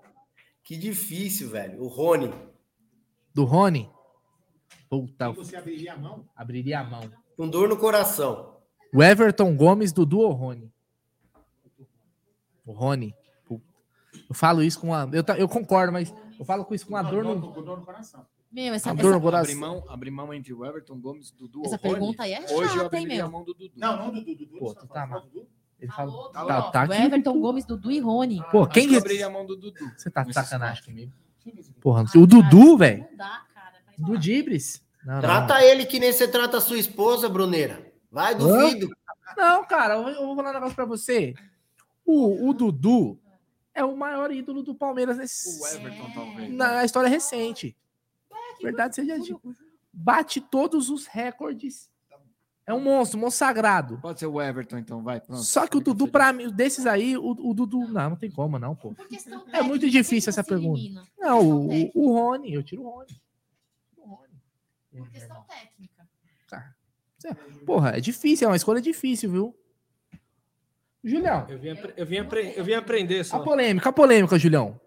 Que 0.63 0.77
difícil, 0.77 1.49
velho. 1.51 1.83
O 1.83 1.89
Rony. 1.89 2.33
Do 3.39 3.45
Rony? 3.45 3.89
Puta, 4.91 5.31
Você 5.31 5.55
abriria 5.55 5.93
a 5.93 5.97
mão? 5.97 6.25
abriria 6.35 6.81
a 6.81 6.83
mão. 6.83 7.09
Com 7.37 7.49
dor 7.49 7.69
no 7.69 7.77
coração. 7.77 8.57
O 8.93 9.01
Everton 9.01 9.55
Gomes, 9.57 9.93
Dudu 9.93 10.19
ou 10.19 10.33
Rony? 10.33 10.73
O 12.67 12.73
Rony. 12.73 13.15
Puta. 13.45 13.63
Eu 14.29 14.35
falo 14.35 14.61
isso 14.61 14.81
com 14.81 14.89
uma. 14.89 15.09
Eu, 15.13 15.23
eu 15.37 15.49
concordo, 15.49 15.93
mas 15.93 16.13
eu 16.37 16.45
falo 16.45 16.65
com 16.65 16.75
isso 16.75 16.85
com 16.85 16.95
uma 16.95 17.03
dor 17.05 17.23
no. 17.23 17.53
Com 17.53 17.63
dor 17.63 17.79
no 17.79 17.85
coração. 17.87 18.27
Meu, 18.51 18.75
essa, 18.75 18.91
A 18.91 18.95
dor 18.95 19.05
no 19.05 19.11
essa, 19.11 19.21
coração. 19.21 19.43
Abrir 19.55 19.55
mão, 19.61 19.85
abrir 19.89 20.11
mão 20.11 20.35
entre 20.35 20.53
o 20.53 20.65
Everton 20.67 20.99
Gomes, 21.01 21.31
Dudu 21.31 21.63
essa 21.65 21.77
Rony? 21.77 21.93
pergunta 21.95 22.23
aí 22.25 22.33
é 22.33 22.41
Hoje 22.41 22.53
eu 22.77 22.83
chata, 22.83 22.97
hein, 22.97 23.05
abriria 23.05 23.23
a 23.25 23.29
meu? 23.29 23.31
mão 23.31 23.45
do 23.45 23.55
Dudu. 23.55 23.73
Não, 23.77 23.97
não 23.99 24.11
do 24.11 24.21
Dudu. 24.25 24.47
Dudu 24.47 24.59
Pô, 24.59 24.75
tu 24.75 24.89
tá 24.89 25.07
mal. 25.07 25.25
Ele 25.79 25.93
fala. 25.93 26.33
Tá 26.33 26.45
Tá, 26.45 26.71
tá 26.73 26.87
o. 26.89 26.93
Everton 26.93 27.41
Gomes, 27.41 27.65
Dudu 27.65 27.93
e 27.93 28.01
Rony. 28.01 28.43
Pô, 28.51 28.67
quem 28.67 28.89
que 28.89 28.97
abriria 28.97 29.29
a 29.29 29.31
mão 29.31 29.47
do 29.47 29.55
Dudu. 29.55 29.93
Você 29.97 30.11
tá 30.11 30.25
de 30.25 30.33
sacanagem 30.33 30.83
comigo? 30.83 31.13
Porra, 31.81 32.05
o 32.17 32.27
Dudu, 32.27 32.77
velho. 32.77 33.07
Do 33.97 34.17
Dibris. 34.19 34.83
Não, 35.05 35.15
não. 35.15 35.21
Trata 35.21 35.63
ele 35.65 35.87
que 35.87 35.99
nem 35.99 36.13
você 36.13 36.29
trata 36.29 36.59
a 36.59 36.61
sua 36.61 36.79
esposa, 36.79 37.29
Bruneira. 37.29 37.93
Vai, 38.11 38.35
duvido. 38.35 38.89
Não, 39.37 39.65
cara, 39.65 39.95
eu, 39.95 40.09
eu 40.09 40.27
vou 40.27 40.37
falar 40.37 40.51
um 40.51 40.55
negócio 40.55 40.75
pra 40.75 40.85
você. 40.85 41.35
O, 42.05 42.49
o 42.49 42.55
Dudu 42.55 43.19
é 43.75 43.85
o 43.85 43.97
maior 43.97 44.33
ídolo 44.33 44.63
do 44.63 44.75
Palmeiras 44.75 45.17
nesse, 45.19 45.63
O 45.63 45.67
Everton, 45.67 46.11
talvez. 46.13 46.53
na 46.53 46.85
história 46.85 47.09
recente. 47.09 47.77
Verdade 48.63 48.97
seja 48.97 49.19
dita. 49.19 49.39
Bate 49.93 50.41
todos 50.41 50.91
os 50.91 51.07
recordes. 51.07 51.89
É 52.69 52.75
um 52.75 52.81
monstro, 52.81 53.19
um 53.19 53.23
monstro 53.23 53.39
sagrado. 53.47 53.97
Pode 54.03 54.21
ser 54.21 54.27
o 54.27 54.41
Everton, 54.43 54.77
então, 54.77 55.03
vai. 55.03 55.21
Pronto. 55.21 55.43
Só 55.43 55.67
que 55.67 55.79
o 55.79 55.81
Dudu, 55.81 56.07
pra 56.07 56.33
mim, 56.35 56.51
desses 56.51 56.85
aí, 56.87 57.17
o, 57.17 57.31
o 57.31 57.55
Dudu. 57.55 57.89
Não, 57.89 58.11
não 58.11 58.17
tem 58.17 58.31
como, 58.31 58.59
não, 58.59 58.77
pô. 58.77 58.95
É 59.53 59.63
muito 59.63 59.89
difícil 59.89 60.29
essa 60.29 60.45
pergunta. 60.45 60.83
Não, 61.19 61.41
o, 61.41 61.69
o, 61.69 61.91
o 61.95 62.13
Rony, 62.13 62.53
eu 62.53 62.63
tiro 62.63 62.83
o 62.83 62.91
Rony. 62.91 63.07
Tiro 63.09 64.03
o 64.07 64.07
Rony. 64.11 64.33
Por 64.93 65.11
questão 65.11 65.43
técnica. 65.45 66.07
Cara, 66.47 66.75
cê- 67.19 67.35
Porra, 67.65 67.93
é 67.97 68.01
difícil, 68.01 68.47
é 68.47 68.51
uma 68.51 68.57
escolha 68.57 68.83
difícil, 68.83 69.31
viu? 69.31 69.57
Julião, 71.03 71.47
Eu 71.49 71.59
vim, 71.59 71.71
apre- 71.71 71.95
eu 71.97 72.05
vim, 72.07 72.19
apre- 72.19 72.53
eu 72.55 72.65
vim 72.65 72.75
aprender 72.75 73.21
a 73.21 73.25
só. 73.25 73.39
polêmica, 73.39 73.89
a 73.89 73.93
polêmica, 73.93 74.39
Julião. 74.39 74.79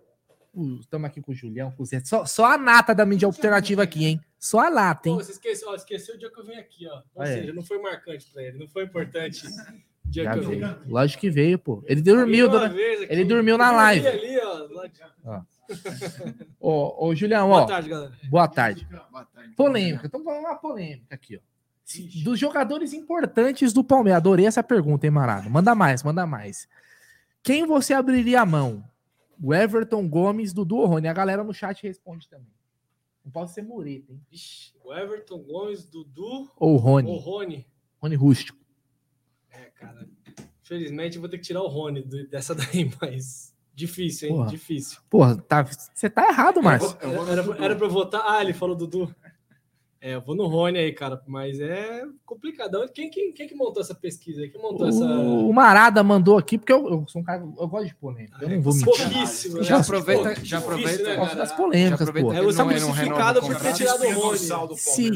Estamos 0.80 1.08
aqui 1.08 1.22
com 1.22 1.32
o 1.32 1.36
Julião, 1.36 1.72
com 1.72 1.84
o 1.84 1.86
Zé. 1.86 2.02
Só, 2.04 2.26
só 2.26 2.46
a 2.46 2.58
nata 2.58 2.94
da 2.94 3.06
mídia 3.06 3.26
alternativa 3.26 3.84
aqui, 3.84 4.04
hein? 4.06 4.22
Só 4.38 4.60
a 4.60 4.70
nata, 4.70 5.04
Pô, 5.04 5.10
hein? 5.12 5.16
você 5.18 5.32
esqueceu, 5.32 5.70
ó, 5.70 5.76
esqueceu 5.76 6.16
o 6.16 6.18
dia 6.18 6.30
que 6.30 6.40
eu 6.40 6.46
vim 6.46 6.56
aqui, 6.56 6.88
ó. 6.90 7.02
Ou 7.16 7.24
É. 7.24 7.28
seja, 7.36 7.54
não 7.54 7.64
foi 7.64 7.80
marcante 7.82 8.30
pra 8.34 8.44
ele, 8.44 8.58
não 8.58 8.68
foi 8.68 8.84
importante 8.84 9.48
o 9.48 10.10
dia 10.10 10.24
Já 10.26 10.34
que 10.34 10.40
eu 10.40 10.44
vim. 10.50 10.60
veio. 10.60 10.78
Lógico 10.88 11.22
que 11.22 11.30
veio, 11.30 11.58
pô. 11.58 11.82
Ele 11.88 12.02
dormiu, 12.02 12.50
dona- 12.50 12.74
ele 12.76 13.24
dormiu 13.24 13.58
na 13.58 13.72
live. 13.72 14.06
Ali, 14.08 14.38
ó, 14.40 14.68
lá 14.72 14.88
de- 14.88 15.02
Ó. 15.24 15.42
Ô, 16.60 17.08
ô, 17.08 17.16
Julião, 17.16 17.48
Boa 17.48 17.62
ó. 17.62 17.66
tarde, 17.66 17.88
galera. 17.90 18.12
Boa 18.30 18.48
tarde. 18.48 18.88
Boa 19.10 19.24
tarde. 19.26 19.56
Polêmica. 19.56 20.06
Estamos 20.08 20.26
falando 20.26 20.42
uma 20.42 20.56
polêmica 20.56 21.16
aqui, 21.16 21.38
ó. 21.38 21.40
Se- 21.86 22.24
Dos 22.24 22.38
jogadores 22.38 22.92
importantes 22.94 23.72
do 23.72 23.84
Palmeiras. 23.86 24.18
Adorei 24.18 24.46
essa 24.46 24.62
pergunta, 24.62 25.06
hein, 25.06 25.12
Marado? 25.12 25.50
Manda 25.50 25.74
mais, 25.74 26.04
manda 26.04 26.26
mais. 26.26 26.68
Quem 27.42 27.66
você 27.66 27.94
abriria 27.94 28.42
a 28.42 28.46
mão? 28.46 28.84
O 29.42 29.54
Everton 29.54 30.08
Gomes, 30.08 30.54
Dudu 30.54 30.78
ou 30.78 30.86
Rony? 30.86 31.08
A 31.08 31.14
galera 31.14 31.44
no 31.44 31.54
chat 31.54 31.82
responde 31.84 32.28
também. 32.30 32.54
Não 33.24 33.32
pode 33.32 33.52
ser 33.52 33.62
Mureta, 33.64 34.12
hein? 34.12 34.22
Ixi, 34.32 34.74
o 34.84 34.94
Everton 34.94 35.40
Gomes, 35.40 35.86
Dudu 35.86 36.50
Ou 36.58 36.76
Rony. 36.78 37.10
ou 37.10 37.18
Rony. 37.18 37.68
Rony 38.02 38.16
Rústico. 38.16 38.58
É, 39.50 39.66
cara. 39.76 40.08
Felizmente 40.62 41.16
eu 41.18 41.22
vou 41.22 41.30
ter 41.30 41.38
que 41.38 41.44
tirar 41.44 41.62
o 41.62 41.68
Rony 41.68 42.04
dessa 42.28 42.56
daí, 42.56 42.90
mas 43.02 43.54
difícil, 43.74 44.30
hein? 44.30 44.36
Porra. 44.36 44.50
Difícil. 44.50 45.00
Porra, 45.10 45.38
tá, 45.38 45.64
você 45.64 46.10
tá 46.10 46.28
errado, 46.28 46.62
Márcio. 46.62 46.98
Era, 47.02 47.42
era, 47.42 47.66
era 47.66 47.76
pra 47.76 47.86
eu 47.88 47.92
votar. 47.92 48.22
Ah, 48.26 48.42
ele 48.42 48.54
falou 48.54 48.76
Dudu. 48.76 49.14
É, 50.04 50.16
eu 50.16 50.22
vou 50.22 50.36
no 50.36 50.48
Rony 50.48 50.80
aí, 50.80 50.92
cara, 50.94 51.22
mas 51.28 51.60
é 51.60 52.04
complicadão. 52.26 52.88
Quem, 52.88 53.08
quem, 53.12 53.32
quem 53.32 53.48
que 53.48 53.54
montou 53.54 53.84
essa 53.84 53.94
pesquisa 53.94 54.42
aí? 54.42 54.50
Quem 54.50 54.60
montou 54.60 54.88
essa. 54.90 55.06
O, 55.06 55.48
o 55.48 55.54
Marada 55.54 56.02
mandou 56.04 56.40
aqui, 56.40 56.58
porque 56.58 56.74
eu, 56.74 56.90
eu 56.90 57.06
sou 57.08 57.22
um 57.22 57.24
cara. 57.24 57.40
Eu 57.42 57.68
gosto 57.68 57.86
de 57.86 57.94
polêmica. 57.96 58.36
Eu 58.42 58.50
não 58.50 58.62
vou 58.64 58.74
mentir. 58.74 58.86
Pouquíssimo, 58.88 59.58
né? 59.60 59.64
Já 59.64 59.78
aproveita- 59.78 60.22
aproveita, 60.22 60.46
já 60.46 60.58
aproveita- 60.58 61.02
Eu 61.04 61.18
gosto 61.18 61.38
das 61.38 61.50
Já 61.50 61.56
polêmicas, 61.56 62.02
aproveita 62.02 62.26
pô. 62.28 62.34
que 62.34 62.40
ele 62.40 62.48
Eu 62.48 62.52
sou 62.54 62.66
não- 62.66 62.72
não 62.74 62.80
crucificado 62.80 63.40
o 63.40 63.42
por 63.44 63.56
ter 63.62 63.74
tirado 63.74 64.02
o 64.04 64.14
Rony. 64.22 64.38
Sim. 64.78 65.12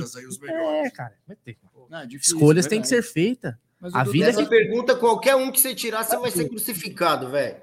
É, 0.47 0.89
cara. 0.91 1.15
Vai 1.27 1.35
ter. 1.43 1.57
Não, 1.89 1.97
é 1.99 2.05
difícil, 2.05 2.35
Escolhas 2.37 2.65
é 2.67 2.69
têm 2.69 2.81
que 2.81 2.87
ser 2.87 3.01
feitas. 3.01 3.55
Mas 3.81 3.93
A 3.95 4.03
o 4.03 4.11
vida 4.11 4.25
é 4.27 4.29
essa 4.29 4.43
que 4.43 4.49
pergunta, 4.49 4.95
qualquer 4.95 5.35
um 5.35 5.51
que 5.51 5.59
você 5.59 5.73
tirar, 5.73 6.03
você 6.03 6.15
vai 6.17 6.29
ser 6.31 6.47
crucificado, 6.47 7.29
velho. 7.29 7.57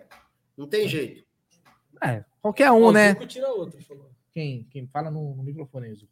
Não 0.56 0.66
tem 0.66 0.88
jeito. 0.88 1.24
É, 2.02 2.24
qualquer 2.40 2.70
um, 2.72 2.90
né? 2.90 3.16
Outro, 3.56 3.80
falou. 3.86 4.10
Quem, 4.32 4.66
quem 4.70 4.86
fala 4.88 5.08
no, 5.10 5.36
no 5.36 5.42
microfone 5.44 5.86
aí, 5.86 5.94
Zuco. 5.94 6.11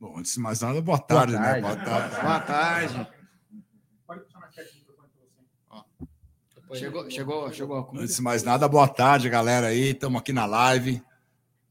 Bom, 0.00 0.18
antes 0.18 0.34
de 0.34 0.40
mais 0.40 0.60
nada, 0.60 0.80
boa 0.80 0.98
tarde, 0.98 1.32
Boa 1.32 1.42
né? 1.42 1.60
tarde. 1.60 1.62
Boa 1.62 1.84
tarde. 1.84 2.16
Boa 2.22 2.40
tarde. 2.40 3.08
Chegou, 6.74 7.10
chegou, 7.10 7.52
chegou 7.52 7.78
a 7.78 7.84
comida. 7.84 8.04
Antes 8.04 8.16
de 8.16 8.22
mais 8.22 8.42
nada, 8.42 8.68
boa 8.68 8.86
tarde, 8.86 9.28
galera 9.30 9.68
aí. 9.68 9.90
Estamos 9.90 10.20
aqui 10.20 10.32
na 10.32 10.44
live. 10.44 11.02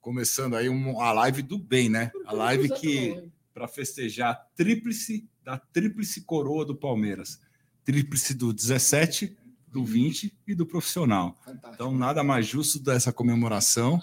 Começando 0.02 0.56
aí 0.56 0.68
um- 0.70 1.00
a 1.00 1.12
live 1.12 1.42
do 1.44 1.58
bem, 1.60 1.88
né? 1.88 2.12
A 2.26 2.34
live 2.34 2.70
que, 2.70 3.32
para 3.54 3.68
festejar 3.68 4.32
a 4.32 4.36
tríplice 4.56 5.30
da 5.44 5.58
tríplice 5.58 6.22
coroa 6.22 6.66
do 6.66 6.76
Palmeiras. 6.76 7.40
Tríplice 7.86 8.34
do 8.34 8.52
17, 8.52 9.38
do 9.68 9.86
20 9.86 10.36
e 10.48 10.56
do 10.56 10.66
profissional. 10.66 11.38
Então, 11.74 11.92
nada 11.94 12.24
mais 12.24 12.46
justo 12.48 12.80
dessa 12.80 13.14
comemoração 13.14 14.02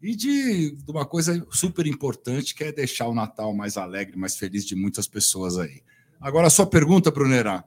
e 0.00 0.14
de, 0.14 0.76
uma 0.86 1.04
coisa 1.04 1.44
super 1.50 1.86
importante 1.86 2.54
que 2.54 2.64
é 2.64 2.72
deixar 2.72 3.08
o 3.08 3.14
Natal 3.14 3.54
mais 3.54 3.76
alegre, 3.76 4.16
mais 4.16 4.36
feliz 4.36 4.64
de 4.64 4.76
muitas 4.76 5.08
pessoas 5.08 5.58
aí. 5.58 5.82
Agora, 6.20 6.46
a 6.46 6.50
sua 6.50 6.66
pergunta, 6.66 7.10
Brunerá. 7.10 7.64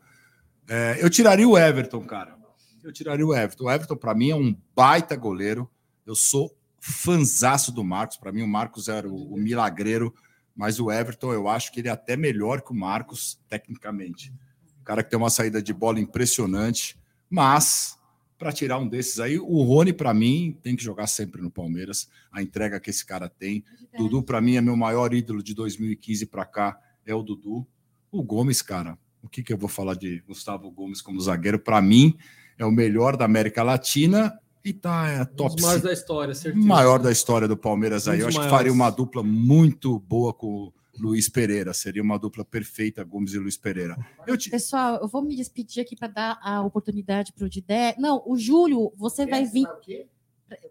É, 0.67 0.97
eu 1.01 1.09
tiraria 1.09 1.47
o 1.47 1.57
Everton, 1.57 2.01
cara. 2.05 2.37
Eu 2.83 2.91
tiraria 2.91 3.25
o 3.25 3.35
Everton. 3.35 3.65
O 3.65 3.71
Everton, 3.71 3.95
para 3.95 4.15
mim, 4.15 4.29
é 4.29 4.35
um 4.35 4.55
baita 4.75 5.15
goleiro. 5.15 5.69
Eu 6.05 6.15
sou 6.15 6.55
fanzaço 6.79 7.71
do 7.71 7.83
Marcos. 7.83 8.17
Para 8.17 8.31
mim, 8.31 8.41
o 8.41 8.47
Marcos 8.47 8.87
era 8.87 9.07
o, 9.07 9.33
o 9.33 9.37
milagreiro, 9.37 10.13
mas 10.55 10.79
o 10.79 10.91
Everton, 10.91 11.33
eu 11.33 11.47
acho 11.47 11.71
que 11.71 11.79
ele 11.79 11.89
é 11.89 11.91
até 11.91 12.15
melhor 12.15 12.61
que 12.61 12.71
o 12.71 12.75
Marcos, 12.75 13.39
tecnicamente. 13.49 14.33
O 14.79 14.83
cara 14.83 15.03
que 15.03 15.09
tem 15.09 15.19
uma 15.19 15.29
saída 15.29 15.61
de 15.61 15.73
bola 15.73 15.99
impressionante, 15.99 16.97
mas 17.29 17.97
para 18.41 18.51
tirar 18.51 18.79
um 18.79 18.87
desses 18.87 19.19
aí, 19.19 19.37
o 19.37 19.61
Rony, 19.61 19.93
para 19.93 20.11
mim, 20.15 20.57
tem 20.63 20.75
que 20.75 20.83
jogar 20.83 21.05
sempre 21.05 21.43
no 21.43 21.51
Palmeiras. 21.51 22.09
A 22.31 22.41
entrega 22.41 22.79
que 22.79 22.89
esse 22.89 23.05
cara 23.05 23.29
tem. 23.29 23.63
Dudu, 23.95 24.23
para 24.23 24.41
mim, 24.41 24.55
é 24.55 24.61
meu 24.61 24.75
maior 24.75 25.13
ídolo 25.13 25.43
de 25.43 25.53
2015 25.53 26.25
para 26.25 26.43
cá, 26.43 26.75
é 27.05 27.13
o 27.13 27.21
Dudu. 27.21 27.67
O 28.11 28.23
Gomes, 28.23 28.63
cara, 28.63 28.97
o 29.21 29.29
que, 29.29 29.43
que 29.43 29.53
eu 29.53 29.57
vou 29.59 29.69
falar 29.69 29.93
de 29.93 30.23
Gustavo 30.27 30.71
Gomes 30.71 31.03
como 31.03 31.21
zagueiro? 31.21 31.59
Para 31.59 31.79
mim, 31.83 32.17
é 32.57 32.65
o 32.65 32.71
melhor 32.71 33.15
da 33.15 33.25
América 33.25 33.61
Latina 33.61 34.35
e 34.65 34.73
tá 34.73 35.07
é, 35.07 35.21
Um 35.21 35.25
top 35.25 35.61
maiores 35.61 35.75
cinco- 35.81 35.87
da 35.87 35.93
história, 35.93 36.33
certeza. 36.33 36.65
maior 36.65 36.97
da 36.97 37.11
história 37.11 37.47
do 37.47 37.55
Palmeiras 37.55 38.07
Um 38.07 38.11
aí. 38.11 38.21
Eu 38.21 38.27
acho 38.27 38.37
que 38.37 38.43
maiores. 38.43 38.57
faria 38.57 38.73
uma 38.73 38.89
dupla 38.89 39.21
muito 39.21 39.99
boa 39.99 40.33
com 40.33 40.47
o 40.47 40.73
Luiz 40.99 41.29
Pereira. 41.29 41.73
Seria 41.73 42.01
uma 42.01 42.17
dupla 42.17 42.43
perfeita, 42.43 43.03
Gomes 43.03 43.33
e 43.33 43.39
Luiz 43.39 43.57
Pereira. 43.57 43.97
Eu 44.27 44.37
te... 44.37 44.49
Pessoal, 44.49 44.99
eu 45.01 45.07
vou 45.07 45.21
me 45.21 45.35
despedir 45.35 45.81
aqui 45.81 45.95
para 45.95 46.07
dar 46.07 46.39
a 46.41 46.61
oportunidade 46.61 47.33
para 47.33 47.45
o 47.45 47.49
Didé. 47.49 47.95
Não, 47.97 48.21
o 48.25 48.37
Júlio, 48.37 48.93
você 48.97 49.25
vai 49.25 49.45
vir. 49.45 49.67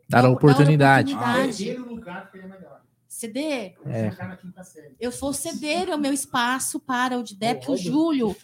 Dar 0.09 0.25
a 0.25 0.31
oportunidade. 0.31 1.15
oportunidade. 1.15 1.79
no 1.79 1.87
lugar 1.87 2.31
que 2.31 2.39
ele 3.27 3.39
é 3.39 3.75
É. 3.87 4.11
Eu 4.99 5.11
vou 5.11 5.33
ceder 5.33 5.89
o 5.91 5.99
meu 5.99 6.13
espaço 6.13 6.79
para 6.81 7.19
o 7.19 7.23
Didé, 7.23 7.55
porque 7.55 7.73
o 7.73 7.77
Júlio. 7.77 8.37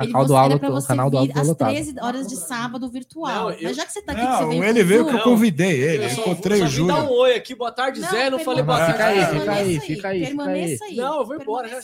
Ele 0.00 0.12
Cacau 0.12 0.24
do 0.24 0.58
você- 0.70 0.86
canal 0.88 1.10
do 1.10 1.20
vir 1.22 1.32
tá 1.32 1.40
às 1.40 1.48
lotado. 1.48 1.68
13 1.70 1.94
horas 2.00 2.26
de 2.26 2.36
sábado 2.36 2.88
virtual. 2.90 3.34
Não, 3.44 3.50
eu- 3.52 3.62
Mas 3.68 3.76
já 3.76 3.86
que 3.86 3.92
você 3.92 4.02
tá 4.02 4.12
aqui, 4.12 4.20
que 4.20 4.26
você 4.26 4.42
Não, 4.42 4.48
veio 4.50 4.64
ele 4.64 4.84
veio 4.84 5.06
que 5.06 5.14
eu 5.14 5.20
convidei 5.22 5.80
ele. 5.82 6.04
Eu 6.04 6.10
encontrei 6.10 6.58
só 6.58 6.64
o 6.64 6.68
Júlio. 6.68 6.94
dar 6.94 7.02
um 7.04 7.10
oi 7.10 7.34
aqui, 7.36 7.54
boa 7.54 7.72
tarde, 7.72 8.00
Zé. 8.00 8.30
Não 8.30 8.38
falei 8.38 8.62
boa 8.62 8.78
Não, 8.78 8.86
tarde. 8.96 9.20
fica 9.24 9.32
aí, 9.32 9.40
fica 9.40 9.52
aí, 9.52 9.80
fica 9.80 10.08
aí, 10.08 10.20
Permaneça 10.26 10.84
aí. 10.84 10.96
Não, 10.96 11.20
eu 11.20 11.26
vou 11.26 11.36
embora 11.36 11.68
já. 11.68 11.80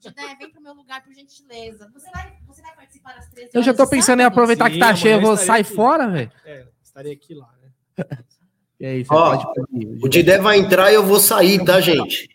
Didé, 0.00 0.34
vem 0.38 0.50
pro 0.50 0.62
meu 0.62 0.72
lugar, 0.72 1.04
por 1.04 1.12
gentileza. 1.12 1.90
Você 1.92 2.10
vai, 2.10 2.32
você 2.46 2.62
vai 2.62 2.74
participar 2.74 3.16
às 3.18 3.28
13 3.28 3.50
Eu 3.52 3.62
já 3.62 3.74
tô 3.74 3.86
pensando 3.86 4.20
em 4.20 4.22
sábado? 4.24 4.32
aproveitar 4.32 4.68
que 4.68 4.74
Sim, 4.74 4.80
tá 4.80 4.86
amanhã 4.86 4.96
cheio, 5.02 5.14
eu 5.16 5.20
vou 5.20 5.36
sair 5.36 5.60
aqui. 5.60 5.74
fora, 5.74 6.08
velho. 6.08 6.32
É, 6.46 6.66
estarei 6.82 7.12
aqui 7.12 7.34
lá, 7.34 7.48
né? 7.62 7.68
E 8.80 8.86
aí, 8.86 9.04
você 9.04 9.14
Ó, 9.14 9.36
pode 9.36 9.66
pedir. 9.70 9.98
O 10.02 10.08
Didé 10.08 10.38
vai 10.38 10.58
entrar 10.58 10.90
e 10.90 10.94
eu 10.94 11.04
vou 11.04 11.20
sair, 11.20 11.62
tá, 11.64 11.80
gente? 11.80 12.28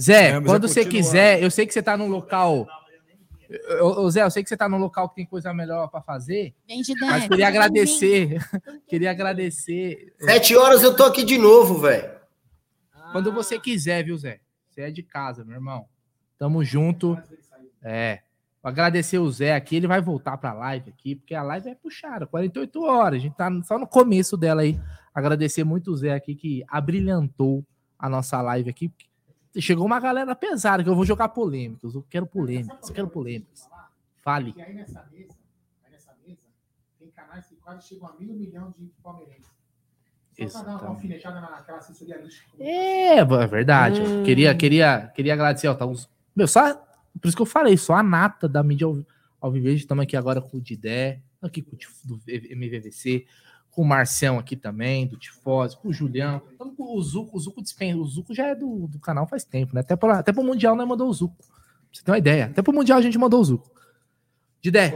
Zé, 0.00 0.30
É, 0.30 0.40
quando 0.40 0.66
você 0.68 0.84
continuar. 0.84 1.02
quiser, 1.04 1.42
eu 1.42 1.50
sei 1.50 1.66
que 1.66 1.72
você 1.74 1.82
tá 1.82 1.96
num 1.96 2.08
local. 2.08 2.66
Ô, 3.80 4.10
Zé, 4.10 4.22
eu 4.22 4.30
sei 4.30 4.42
que 4.42 4.48
você 4.48 4.56
tá 4.56 4.68
num 4.68 4.78
local 4.78 5.08
que 5.08 5.16
tem 5.16 5.26
coisa 5.26 5.54
melhor 5.54 5.88
pra 5.88 6.00
fazer, 6.02 6.52
Vem, 6.66 6.82
Didé. 6.82 7.06
mas 7.06 7.28
queria 7.28 7.46
agradecer. 7.46 8.38
queria 8.88 9.10
agradecer. 9.10 10.12
Sete 10.18 10.56
horas 10.56 10.82
eu 10.82 10.96
tô 10.96 11.04
aqui 11.04 11.22
de 11.24 11.38
novo, 11.38 11.78
velho. 11.78 12.10
Quando 13.12 13.32
você 13.32 13.58
quiser, 13.58 14.02
viu, 14.04 14.16
Zé? 14.16 14.40
Você 14.70 14.80
é 14.82 14.90
de 14.90 15.02
casa, 15.02 15.44
meu 15.44 15.54
irmão. 15.54 15.86
Tamo 16.38 16.64
junto. 16.64 17.16
É. 17.82 18.20
Vou 18.62 18.68
Agradecer 18.70 19.18
o 19.18 19.30
Zé 19.30 19.54
aqui, 19.54 19.76
ele 19.76 19.86
vai 19.86 20.00
voltar 20.00 20.36
pra 20.38 20.52
live 20.52 20.90
aqui, 20.90 21.14
porque 21.14 21.34
a 21.34 21.42
live 21.42 21.68
é 21.68 21.74
puxada, 21.76 22.26
48 22.26 22.82
horas. 22.82 23.20
A 23.20 23.22
gente 23.22 23.36
tá 23.36 23.48
só 23.62 23.78
no 23.78 23.86
começo 23.86 24.36
dela 24.36 24.62
aí. 24.62 24.78
Agradecer 25.16 25.64
muito 25.64 25.90
o 25.90 25.96
Zé 25.96 26.12
aqui 26.12 26.34
que 26.34 26.62
abrilhantou 26.68 27.64
a 27.98 28.06
nossa 28.06 28.42
live 28.42 28.68
aqui. 28.68 28.92
Chegou 29.58 29.86
uma 29.86 29.98
galera 29.98 30.36
pesada 30.36 30.84
que 30.84 30.90
eu 30.90 30.94
vou 30.94 31.06
jogar 31.06 31.30
polêmicas. 31.30 31.94
Eu 31.94 32.04
quero 32.10 32.26
polêmicas, 32.26 32.86
eu 32.86 32.94
quero 32.94 33.08
polêmicas. 33.08 33.66
Fale. 34.22 34.52
E 34.54 34.60
aí 34.60 34.74
nessa 34.74 35.08
mesa, 35.10 35.32
aí 35.86 35.90
nessa 35.90 36.14
mesa, 36.22 36.42
tem 36.98 37.08
canais 37.08 37.46
que 37.46 37.56
quase 37.56 37.88
chegam 37.88 38.08
a 38.08 38.14
meio 38.20 38.34
milhão 38.34 38.74
de 38.78 38.92
palmeirenses. 39.02 39.56
Só 40.50 40.62
pra 40.62 40.76
dar 40.76 40.90
uma 40.90 41.40
naquela 41.40 41.78
assessoria. 41.78 42.22
É, 42.58 43.16
é 43.16 43.46
verdade. 43.46 44.02
Hum. 44.02 44.22
Queria, 44.22 44.54
queria, 44.54 45.10
queria 45.14 45.32
agradecer. 45.32 45.66
Ó, 45.68 45.74
tá 45.74 45.86
uns... 45.86 46.10
Meu, 46.34 46.46
só. 46.46 46.74
Por 47.18 47.28
isso 47.28 47.34
que 47.34 47.40
eu 47.40 47.46
falei, 47.46 47.78
só 47.78 47.94
a 47.94 48.02
nata 48.02 48.46
da 48.46 48.62
mídia 48.62 48.86
ao, 48.86 48.98
ao 49.40 49.50
vivejo. 49.50 49.78
Estamos 49.78 50.02
aqui 50.02 50.14
agora 50.14 50.42
com 50.42 50.58
o 50.58 50.60
Didé, 50.60 51.22
aqui 51.40 51.62
com 51.62 51.74
o 51.74 51.78
do 52.04 52.20
MVVC, 52.26 53.24
com 53.76 53.82
o 53.82 53.84
Marcião 53.84 54.38
aqui 54.38 54.56
também, 54.56 55.06
do 55.06 55.18
Tifose, 55.18 55.76
com 55.76 55.88
o 55.88 55.92
Julião. 55.92 56.40
Estamos 56.50 56.74
com 56.74 56.96
o 56.96 57.02
Zuco, 57.02 57.36
o 57.36 57.38
Zuco 57.38 57.62
dispensa. 57.62 57.98
O 57.98 58.06
Zuco 58.06 58.34
já 58.34 58.46
é 58.46 58.54
do, 58.54 58.88
do 58.88 58.98
canal 58.98 59.26
faz 59.26 59.44
tempo, 59.44 59.74
né? 59.74 59.82
Até, 59.82 59.94
pra, 59.94 60.18
até 60.18 60.32
pro 60.32 60.42
Mundial 60.42 60.74
nós 60.74 60.88
mandou 60.88 61.10
o 61.10 61.12
Zuco. 61.12 61.36
Pra 61.36 61.46
você 61.92 62.02
ter 62.02 62.10
uma 62.10 62.16
ideia. 62.16 62.46
Até 62.46 62.62
pro 62.62 62.72
Mundial 62.72 62.98
a 62.98 63.02
gente 63.02 63.18
mandou 63.18 63.38
o 63.38 63.44
Zuco. 63.44 63.70
Didé, 64.62 64.90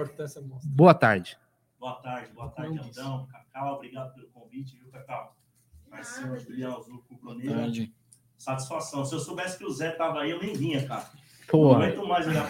boa 0.64 0.94
tarde. 0.94 1.36
Boa 1.78 1.94
tarde, 1.96 2.32
boa 2.32 2.48
tarde, 2.48 2.78
Andão, 2.78 3.26
Cacau, 3.26 3.74
obrigado 3.74 4.14
pelo 4.14 4.28
convite, 4.28 4.76
viu, 4.76 4.90
Cacau? 4.90 5.36
Marcinho, 5.90 6.38
Julião, 6.40 6.82
Zuco, 6.82 7.14
Bruneira. 7.20 7.56
Tarde. 7.56 7.94
Satisfação. 8.38 9.04
Se 9.04 9.14
eu 9.14 9.20
soubesse 9.20 9.58
que 9.58 9.64
o 9.64 9.70
Zé 9.70 9.90
tava 9.90 10.20
aí, 10.20 10.30
eu 10.30 10.40
nem 10.40 10.54
vinha, 10.54 10.86
cara. 10.86 11.06
Pô, 11.50 11.74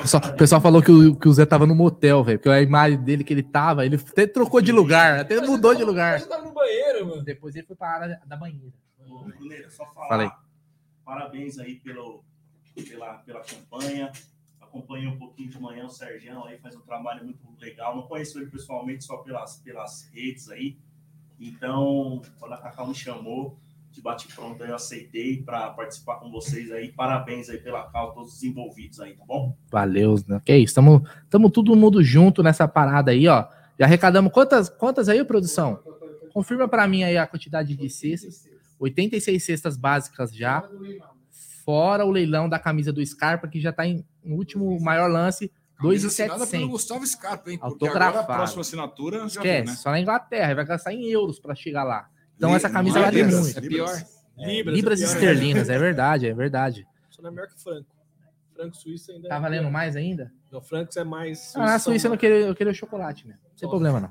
Só- 0.07 0.19
o 0.19 0.37
pessoal 0.37 0.61
falou 0.61 0.83
que 0.83 0.91
o, 0.91 1.17
que 1.17 1.27
o 1.29 1.33
Zé 1.33 1.47
tava 1.47 1.67
no 1.67 1.75
motel, 1.75 2.23
velho. 2.23 2.39
Porque 2.39 2.51
a 2.51 2.61
imagem 2.61 2.99
dele 3.03 3.25
que 3.25 3.33
ele 3.33 3.43
tava, 3.43 3.87
ele 3.87 3.97
até 3.97 4.27
trocou 4.27 4.61
de 4.61 4.73
lugar, 4.73 5.21
até 5.21 5.41
mudou 5.41 5.75
de 5.75 5.83
lugar. 5.83 6.21
Tava 6.27 6.45
no 6.45 6.53
banheiro, 6.53 7.07
mano. 7.09 7.23
Depois 7.23 7.57
ele 7.57 7.67
foi 7.67 7.77
pra 7.77 7.89
área 7.89 8.21
da 8.27 8.37
banheira. 8.37 8.73
Ô, 9.09 9.21
Bruneira, 9.25 9.71
só 9.71 9.87
falar. 9.87 10.09
Falei. 10.09 10.31
Parabéns 11.05 11.59
aí 11.59 11.77
pelo, 11.77 12.23
pela, 12.89 13.15
pela 13.15 13.41
campanha. 13.41 14.13
Acompanhei 14.61 15.09
um 15.09 15.19
pouquinho 15.19 15.51
de 15.51 15.59
manhã 15.61 15.87
o 15.87 15.91
Sergião 15.91 16.45
aí, 16.45 16.59
faz 16.59 16.77
um 16.77 16.81
trabalho 16.81 17.25
muito 17.25 17.41
legal. 17.59 17.97
Não 17.97 18.03
conheço 18.03 18.39
ele 18.39 18.51
pessoalmente, 18.51 19.03
só 19.05 19.17
pelas, 19.17 19.57
pelas 19.57 20.09
redes 20.13 20.49
aí. 20.51 20.77
Então, 21.41 22.21
quando 22.39 22.53
a 22.53 22.59
Cacau 22.59 22.87
me 22.87 22.95
chamou, 22.95 23.59
de 23.91 24.01
bate-pronto, 24.01 24.63
eu 24.65 24.75
aceitei 24.75 25.43
para 25.43 25.71
participar 25.71 26.17
com 26.17 26.31
vocês 26.31 26.71
aí. 26.71 26.93
Parabéns 26.93 27.49
aí 27.49 27.59
pela 27.59 27.83
causa, 27.91 28.15
todos 28.15 28.35
os 28.35 28.43
envolvidos 28.43 29.01
aí, 29.01 29.15
tá 29.15 29.25
bom? 29.25 29.57
Valeu, 29.71 30.17
né? 30.29 30.41
Que 30.45 30.57
isso, 30.57 30.75
tamo, 30.75 31.05
tamo 31.29 31.51
todo 31.51 31.75
mundo 31.75 32.03
junto 32.03 32.43
nessa 32.43 32.69
parada 32.69 33.11
aí, 33.11 33.27
ó. 33.27 33.47
Já 33.79 33.87
arrecadamos 33.87 34.33
quantas, 34.33 34.69
quantas 34.69 35.09
aí, 35.09 35.25
produção? 35.25 35.81
Confirma 36.33 36.69
pra 36.69 36.87
mim 36.87 37.03
aí 37.03 37.19
a 37.19 37.27
quantidade 37.27 37.75
de 37.75 37.91
cestas. 37.91 38.49
86 38.79 39.43
cestas 39.43 39.77
básicas 39.77 40.35
já. 40.35 40.63
Fora 41.65 42.05
o 42.05 42.11
leilão 42.11 42.49
da 42.49 42.59
camisa 42.59 42.93
do 42.93 43.05
Scarpa, 43.05 43.49
que 43.49 43.61
já 43.61 43.73
tá 43.73 43.87
em 43.87 44.05
no 44.25 44.37
último 44.37 44.79
maior 44.81 45.11
lance, 45.11 45.51
Camisa 45.81 46.09
assinada 46.09 46.47
pelo 46.47 46.69
2,700. 46.69 46.71
Gustavo 46.71 47.07
Scarpa, 47.07 47.51
hein? 47.51 47.59
Porque 47.59 47.89
agora 47.89 48.21
a 48.21 48.25
próxima 48.25 48.61
assinatura 48.61 49.21
já 49.21 49.27
Esquece, 49.27 49.63
viu, 49.63 49.71
né? 49.71 49.77
só 49.77 49.91
na 49.91 50.01
Inglaterra, 50.01 50.55
vai 50.55 50.65
gastar 50.67 50.93
em 50.93 51.07
euros 51.07 51.39
pra 51.39 51.55
chegar 51.55 51.85
lá. 51.85 52.09
Então 52.41 52.57
essa 52.57 52.71
camisa 52.71 52.99
não 52.99 53.03
é 53.03 53.11
vale 53.11 53.23
libras, 53.23 53.41
muito. 53.41 53.59
é 53.59 53.61
pior. 53.61 54.03
É, 54.39 54.57
Libras, 54.57 54.75
libras 54.75 55.03
é 55.03 55.05
pior. 55.05 55.15
esterlinas, 55.15 55.69
é 55.69 55.79
verdade, 55.79 56.27
é 56.27 56.33
verdade. 56.33 56.87
Só 57.11 57.21
não 57.21 57.29
é 57.29 57.33
melhor 57.33 57.49
que 57.49 57.63
Franco. 57.63 57.95
Franco 58.55 58.77
Suíço 58.79 59.13
ainda. 59.13 59.29
Tá 59.29 59.37
é 59.37 59.41
valendo 59.41 59.61
pior. 59.65 59.71
mais 59.71 59.95
ainda? 59.95 60.33
O 60.51 60.61
Francos 60.63 60.97
é 60.97 61.05
mais. 61.05 61.55
Ah, 61.55 61.67
na 61.67 61.79
Suíça 61.79 62.07
eu 62.07 62.11
não 62.13 62.17
queria, 62.17 62.37
eu 62.47 62.55
queria 62.55 62.73
chocolate 62.73 63.27
mesmo. 63.27 63.43
Sem 63.55 63.69
problema, 63.69 64.01
não. 64.01 64.11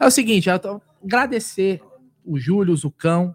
É 0.00 0.06
o 0.06 0.10
seguinte, 0.10 0.48
eu 0.48 0.56
tô, 0.56 0.80
agradecer 1.02 1.82
o 2.24 2.38
Júlio, 2.38 2.76
o 2.84 2.90
Cão, 2.92 3.34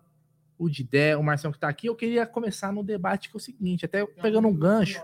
o 0.58 0.70
Didé, 0.70 1.18
o 1.18 1.24
Marcelo 1.24 1.54
que 1.54 1.60
tá 1.60 1.68
aqui. 1.68 1.88
Eu 1.88 1.96
queria 1.96 2.26
começar 2.26 2.72
no 2.72 2.82
debate 2.82 3.30
que 3.30 3.36
é 3.36 3.38
o 3.38 3.42
seguinte, 3.42 3.84
até 3.84 4.06
pegando 4.06 4.48
um 4.48 4.56
gancho. 4.56 5.04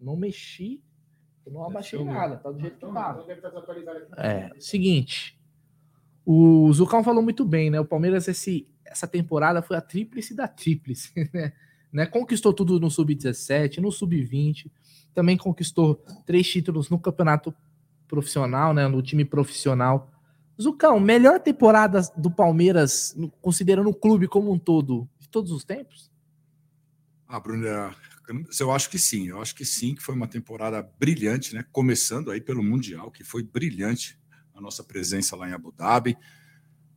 Não 0.00 0.14
mexi, 0.14 0.80
eu 1.44 1.52
não 1.52 1.64
abaixei 1.64 2.04
nada, 2.04 2.36
tá 2.36 2.52
do 2.52 2.60
jeito 2.60 2.76
que 2.76 2.86
tava. 2.86 3.26
É, 4.16 4.50
seguinte. 4.60 5.37
O 6.30 6.70
Zucão 6.74 7.02
falou 7.02 7.22
muito 7.22 7.42
bem, 7.42 7.70
né? 7.70 7.80
O 7.80 7.86
Palmeiras, 7.86 8.28
esse, 8.28 8.68
essa 8.84 9.06
temporada 9.08 9.62
foi 9.62 9.78
a 9.78 9.80
tríplice 9.80 10.34
da 10.34 10.46
tríplice, 10.46 11.10
né? 11.32 11.54
né? 11.90 12.04
Conquistou 12.04 12.52
tudo 12.52 12.78
no 12.78 12.90
Sub-17, 12.90 13.78
no 13.78 13.90
Sub-20, 13.90 14.70
também 15.14 15.38
conquistou 15.38 16.04
três 16.26 16.46
títulos 16.46 16.90
no 16.90 16.98
campeonato 16.98 17.54
profissional, 18.06 18.74
né? 18.74 18.86
No 18.88 19.00
time 19.00 19.24
profissional. 19.24 20.12
Zucão, 20.60 21.00
melhor 21.00 21.40
temporada 21.40 22.02
do 22.14 22.30
Palmeiras, 22.30 23.16
considerando 23.40 23.88
o 23.88 23.94
clube 23.94 24.28
como 24.28 24.52
um 24.52 24.58
todo, 24.58 25.08
de 25.18 25.30
todos 25.30 25.50
os 25.50 25.64
tempos? 25.64 26.10
Ah, 27.26 27.40
Bruno, 27.40 27.66
é, 27.66 27.90
eu 28.60 28.70
acho 28.70 28.90
que 28.90 28.98
sim, 28.98 29.28
eu 29.28 29.40
acho 29.40 29.54
que 29.54 29.64
sim, 29.64 29.94
que 29.94 30.02
foi 30.02 30.14
uma 30.14 30.28
temporada 30.28 30.86
brilhante, 31.00 31.54
né? 31.54 31.64
Começando 31.72 32.30
aí 32.30 32.38
pelo 32.38 32.62
Mundial, 32.62 33.10
que 33.10 33.24
foi 33.24 33.42
brilhante 33.42 34.18
a 34.58 34.60
nossa 34.60 34.82
presença 34.82 35.36
lá 35.36 35.48
em 35.48 35.52
Abu 35.52 35.72
Dhabi. 35.72 36.16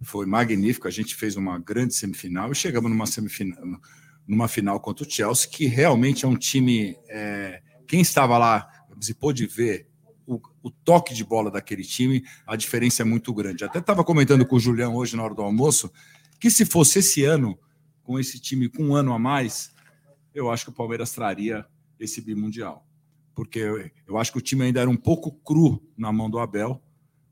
Foi 0.02 0.26
magnífico, 0.26 0.88
a 0.88 0.92
gente 0.92 1.16
fez 1.16 1.36
uma 1.36 1.60
grande 1.60 1.94
semifinal 1.94 2.52
e 2.52 2.56
chegamos 2.56 2.90
numa 2.90 3.06
semifinal, 3.06 3.60
numa 4.28 4.48
final 4.48 4.80
contra 4.80 5.06
o 5.06 5.10
Chelsea, 5.10 5.50
que 5.50 5.68
realmente 5.68 6.26
é 6.26 6.28
um 6.28 6.36
time. 6.36 6.98
É, 7.08 7.62
quem 7.88 8.02
estava 8.02 8.38
lá 8.38 8.68
se 9.00 9.14
pôde 9.14 9.46
ver 9.46 9.88
o, 10.26 10.42
o, 10.64 10.72
toque 10.72 11.14
de 11.14 11.24
bola 11.24 11.52
daquele 11.52 11.84
time, 11.84 12.24
a 12.48 12.56
diferença 12.56 13.04
é 13.04 13.06
muito 13.06 13.34
grande. 13.34 13.64
Até 13.64 13.80
estava 13.80 14.04
comentando 14.04 14.46
com 14.46 14.56
o 14.56 14.60
Julião 14.60 14.96
hoje 14.96 15.16
na 15.16 15.24
hora 15.24 15.36
do 15.36 15.42
almoço 15.42 15.92
que 16.40 16.50
se 16.50 16.66
fosse 16.66 17.00
esse 17.00 17.24
ano, 17.24 17.58
com 18.02 18.20
esse 18.20 18.40
time 18.40 18.68
com 18.68 18.84
um 18.84 18.96
ano 18.96 19.14
a 19.14 19.20
mais, 19.20 19.72
eu 20.34 20.50
acho 20.50 20.66
que 20.66 20.72
o 20.72 20.74
Palmeiras 20.74 21.12
traria 21.12 21.66
esse 22.00 22.22
bimundial. 22.22 22.88
Porque 23.36 23.60
eu, 23.60 23.92
eu 24.08 24.18
acho 24.18 24.32
que 24.32 24.40
o 24.40 24.42
time 24.42 24.64
ainda 24.64 24.82
era 24.82 24.90
um 24.90 24.98
pouco 24.98 25.32
cru 25.32 25.84
na 25.96 26.12
mão 26.12 26.30
do 26.30 26.40
Abel, 26.40 26.82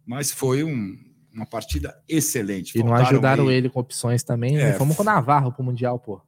mas 0.10 0.32
foi 0.32 0.64
um, 0.64 0.98
uma 1.32 1.46
partida 1.46 1.96
excelente. 2.10 2.76
E 2.76 2.82
não 2.82 2.96
ajudaram 2.96 3.48
aí... 3.48 3.54
ele 3.54 3.70
com 3.70 3.80
opções 3.80 4.24
também. 4.24 4.54
Né? 4.54 4.70
É, 4.70 4.74
Fomos 4.74 4.96
com 4.96 5.04
o 5.04 5.06
Navarro 5.06 5.52
para 5.52 5.62
o 5.62 5.64
Mundial, 5.64 6.00
pô. 6.00 6.20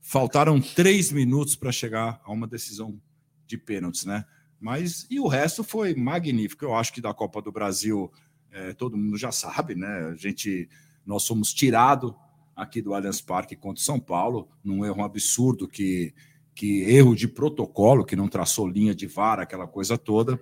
Faltaram 0.00 0.60
três 0.60 1.10
minutos 1.10 1.56
para 1.56 1.72
chegar 1.72 2.20
a 2.24 2.30
uma 2.30 2.46
decisão 2.46 2.96
de 3.44 3.58
pênaltis, 3.58 4.04
né? 4.04 4.24
Mas 4.60 5.08
e 5.10 5.18
o 5.18 5.26
resto 5.26 5.64
foi 5.64 5.92
magnífico. 5.92 6.64
Eu 6.64 6.76
acho 6.76 6.92
que 6.92 7.00
da 7.00 7.12
Copa 7.12 7.42
do 7.42 7.50
Brasil 7.50 8.12
é, 8.52 8.72
todo 8.72 8.96
mundo 8.96 9.18
já 9.18 9.32
sabe, 9.32 9.74
né? 9.74 10.12
A 10.12 10.14
gente, 10.14 10.68
nós 11.04 11.24
somos 11.24 11.52
tirado 11.52 12.14
aqui 12.54 12.80
do 12.80 12.94
Allianz 12.94 13.20
Parque 13.20 13.56
contra 13.56 13.82
São 13.82 13.98
Paulo, 13.98 14.48
num 14.62 14.84
erro 14.84 15.02
absurdo 15.02 15.66
que, 15.66 16.14
que 16.54 16.82
erro 16.82 17.16
de 17.16 17.26
protocolo, 17.26 18.04
que 18.04 18.14
não 18.14 18.28
traçou 18.28 18.68
linha 18.68 18.94
de 18.94 19.08
vara, 19.08 19.42
aquela 19.42 19.66
coisa 19.66 19.98
toda. 19.98 20.40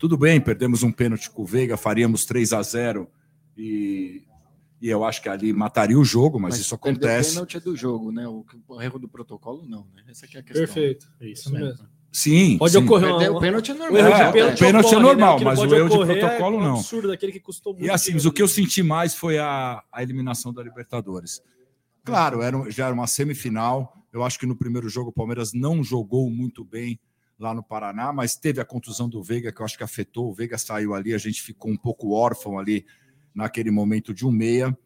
Tudo 0.00 0.16
bem, 0.16 0.40
perdemos 0.40 0.82
um 0.82 0.90
pênalti 0.90 1.30
com 1.30 1.42
o 1.42 1.44
Veiga, 1.44 1.76
faríamos 1.76 2.24
3 2.24 2.54
a 2.54 2.62
0 2.62 3.06
e, 3.54 4.22
e 4.80 4.88
eu 4.88 5.04
acho 5.04 5.20
que 5.20 5.28
ali 5.28 5.52
mataria 5.52 5.98
o 5.98 6.02
jogo, 6.02 6.40
mas, 6.40 6.54
mas 6.54 6.60
isso 6.60 6.74
acontece. 6.74 7.32
O 7.32 7.34
pênalti 7.34 7.56
é 7.58 7.60
do 7.60 7.76
jogo, 7.76 8.10
né? 8.10 8.26
O, 8.26 8.42
o, 8.66 8.80
erro 8.80 8.98
do 8.98 9.06
protocolo, 9.06 9.66
não, 9.68 9.86
né? 9.94 10.02
Essa 10.08 10.24
aqui 10.24 10.38
é 10.38 10.40
a 10.40 10.42
questão. 10.42 10.64
Perfeito. 10.64 11.06
É 11.20 11.28
isso, 11.28 11.52
mesmo. 11.52 11.66
mesmo. 11.66 11.86
Sim. 12.10 12.56
Pode 12.56 12.72
sim. 12.72 12.78
ocorrer. 12.78 13.10
Uma... 13.10 13.30
O 13.30 13.40
pênalti 13.40 13.72
é 13.72 13.74
normal. 13.74 14.00
É, 14.00 14.28
o 14.28 14.32
pênalti, 14.32 14.58
pênalti 14.58 14.94
é 14.94 14.98
normal, 14.98 15.38
né? 15.38 15.44
mas 15.44 15.58
o 15.58 15.74
erro 15.74 15.88
de 15.90 16.06
protocolo 16.06 16.56
é 16.56 16.64
não. 16.64 16.76
absurdo 16.76 17.08
daquele 17.08 17.32
que 17.32 17.40
custou 17.40 17.74
muito. 17.74 17.84
E 17.84 17.90
assim, 17.90 18.16
o 18.26 18.32
que 18.32 18.40
eu 18.40 18.48
senti 18.48 18.82
mais 18.82 19.14
foi 19.14 19.38
a, 19.38 19.84
a 19.92 20.02
eliminação 20.02 20.50
da 20.50 20.62
Libertadores. 20.62 21.42
Claro, 22.02 22.40
era, 22.40 22.70
já 22.70 22.86
era 22.86 22.94
uma 22.94 23.06
semifinal. 23.06 23.92
Eu 24.10 24.22
acho 24.22 24.38
que 24.38 24.46
no 24.46 24.56
primeiro 24.56 24.88
jogo 24.88 25.10
o 25.10 25.12
Palmeiras 25.12 25.52
não 25.52 25.84
jogou 25.84 26.30
muito 26.30 26.64
bem 26.64 26.98
lá 27.40 27.52
no 27.54 27.62
Paraná, 27.62 28.12
mas 28.12 28.36
teve 28.36 28.60
a 28.60 28.64
contusão 28.64 29.08
do 29.08 29.22
Veiga, 29.22 29.50
que 29.50 29.60
eu 29.60 29.64
acho 29.64 29.76
que 29.76 29.82
afetou. 29.82 30.28
O 30.28 30.34
Veiga 30.34 30.58
saiu 30.58 30.94
ali, 30.94 31.14
a 31.14 31.18
gente 31.18 31.42
ficou 31.42 31.70
um 31.70 31.76
pouco 31.76 32.12
órfão 32.12 32.58
ali 32.58 32.86
naquele 33.34 33.70
momento 33.70 34.14
de 34.14 34.26
um 34.26 34.30
meia. 34.30 34.76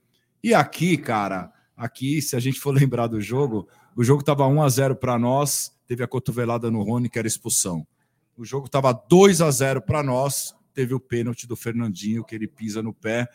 E 0.43 0.55
aqui, 0.55 0.97
cara, 0.97 1.53
aqui, 1.77 2.23
se 2.23 2.37
a 2.37 2.41
gente 2.41 2.61
for 2.61 2.71
lembrar 2.75 3.09
do 3.09 3.21
jogo, 3.21 3.69
o 3.97 4.03
jogo 4.03 4.21
estava 4.21 4.47
1 4.47 4.63
a 4.63 4.69
0 4.69 4.97
para 4.97 5.19
nós 5.19 5.75
teve 5.87 6.03
a 6.03 6.09
cotovelada 6.09 6.71
no 6.71 6.83
Rony, 6.83 7.09
que 7.09 7.19
era 7.19 7.29
expulsão. 7.29 7.87
O 8.37 8.45
jogo 8.45 8.67
estava 8.67 8.93
2 8.93 9.41
a 9.41 9.51
0 9.51 9.83
para 9.83 10.03
nós, 10.03 10.55
teve 10.73 10.95
o 10.95 11.01
pênalti 11.01 11.47
do 11.47 11.55
Fernandinho, 11.55 12.25
que 12.25 12.35
ele 12.35 12.49
pisa 12.49 12.83
no 12.83 12.93
pé. 12.93 13.29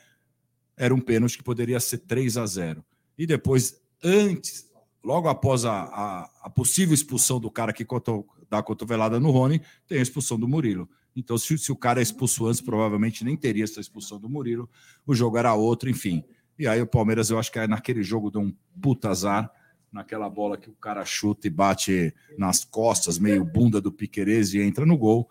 Era 0.75 0.93
um 0.93 0.99
pênalti 0.99 1.37
que 1.37 1.43
poderia 1.43 1.79
ser 1.79 1.99
3 1.99 2.37
a 2.37 2.45
0 2.45 2.83
E 3.17 3.25
depois, 3.25 3.79
antes, 4.03 4.69
logo 5.03 5.29
após 5.29 5.63
a, 5.65 5.83
a, 5.83 6.29
a 6.43 6.49
possível 6.49 6.93
expulsão 6.93 7.39
do 7.39 7.51
cara 7.51 7.71
que 7.71 7.85
cotou, 7.85 8.27
dá 8.49 8.59
a 8.59 8.63
cotovelada 8.63 9.19
no 9.19 9.31
Rony, 9.31 9.61
tem 9.87 9.99
a 9.99 10.01
expulsão 10.01 10.39
do 10.39 10.47
Murilo. 10.47 10.89
Então, 11.15 11.37
se, 11.37 11.57
se 11.57 11.71
o 11.71 11.75
cara 11.75 11.99
é 11.99 12.03
expulso 12.03 12.47
antes, 12.47 12.61
provavelmente 12.61 13.23
nem 13.23 13.35
teria 13.35 13.63
essa 13.63 13.79
expulsão 13.79 14.19
do 14.19 14.29
Murilo. 14.29 14.69
O 15.05 15.13
jogo 15.13 15.37
era 15.37 15.53
outro, 15.53 15.89
enfim. 15.89 16.23
E 16.57 16.67
aí 16.67 16.81
o 16.81 16.87
Palmeiras, 16.87 17.29
eu 17.29 17.39
acho 17.39 17.51
que 17.51 17.59
é 17.59 17.67
naquele 17.67 18.03
jogo 18.03 18.31
de 18.31 18.37
um 18.37 18.53
puta 18.81 19.09
azar 19.09 19.51
naquela 19.91 20.29
bola 20.29 20.57
que 20.57 20.69
o 20.69 20.73
cara 20.73 21.03
chuta 21.03 21.47
e 21.47 21.49
bate 21.49 22.13
nas 22.37 22.63
costas, 22.63 23.17
meio 23.17 23.43
bunda 23.43 23.81
do 23.81 23.91
Piquerez 23.91 24.53
e 24.53 24.61
entra 24.61 24.85
no 24.85 24.97
gol. 24.97 25.29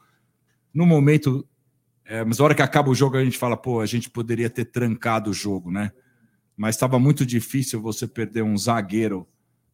No 0.74 0.84
momento, 0.84 1.47
é, 2.04 2.24
mas 2.24 2.38
na 2.38 2.44
hora 2.44 2.54
que 2.54 2.62
acaba 2.62 2.90
o 2.90 2.94
jogo, 2.94 3.17
a 3.17 3.24
gente 3.24 3.38
fala, 3.38 3.56
pô, 3.56 3.81
a 3.81 3.86
gente 3.86 4.10
poderia 4.10 4.51
ter 4.51 4.67
trancado 4.67 5.31
o 5.31 5.34
jogo, 5.34 5.70
né? 5.70 5.92
Mas 6.56 6.74
estava 6.74 6.99
muito 6.99 7.24
difícil 7.24 7.81
você 7.81 8.06
perder 8.06 8.42
um 8.42 8.56
zagueiro 8.56 9.26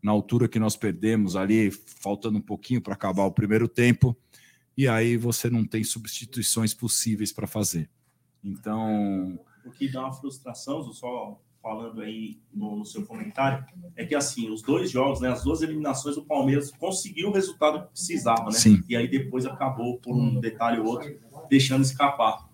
na 0.05 0.13
altura 0.13 0.47
que 0.47 0.59
nós 0.59 0.77
perdemos 0.77 1.35
ali, 1.35 1.71
faltando 1.71 2.37
um 2.37 2.43
pouquinho 2.43 2.79
para 2.79 2.93
acabar 2.93 3.25
o 3.25 3.33
primeiro 3.33 3.67
tempo, 3.67 4.15
e 4.77 4.87
aí 4.87 5.17
você 5.17 5.49
não 5.49 5.65
tem 5.65 5.83
substituições 5.83 6.75
possíveis 6.75 7.33
para 7.33 7.47
fazer. 7.47 7.89
Então. 8.45 9.41
O 9.65 9.71
que 9.71 9.89
dá 9.91 10.01
uma 10.01 10.13
frustração, 10.13 10.93
só 10.93 11.41
falando 11.63 12.03
aí 12.03 12.39
no, 12.53 12.77
no, 12.77 12.85
seu 12.85 13.07
comentário, 13.07 13.65
é 13.97 14.05
que 14.05 14.15
assim, 14.15 14.51
os 14.51 14.61
dois 14.61 14.91
jogos, 14.91 15.23
né, 15.23 15.31
as 15.31 15.43
duas 15.43 15.63
eliminações 15.63 16.17
do 16.17 16.23
Palmeiras 16.23 16.71
conseguiu 16.71 17.31
o 17.31 17.33
resultado 17.33 17.87
que 17.87 17.93
precisava, 17.93 18.45
né? 18.45 18.59
Sim. 18.59 18.83
E 18.87 18.95
aí 18.95 19.09
depois 19.09 19.47
acabou 19.47 19.97
por 20.01 20.15
um 20.15 20.39
detalhe 20.39 20.81
ou 20.81 20.87
outro, 20.87 21.19
deixando 21.49 21.83
escapar. 21.83 22.47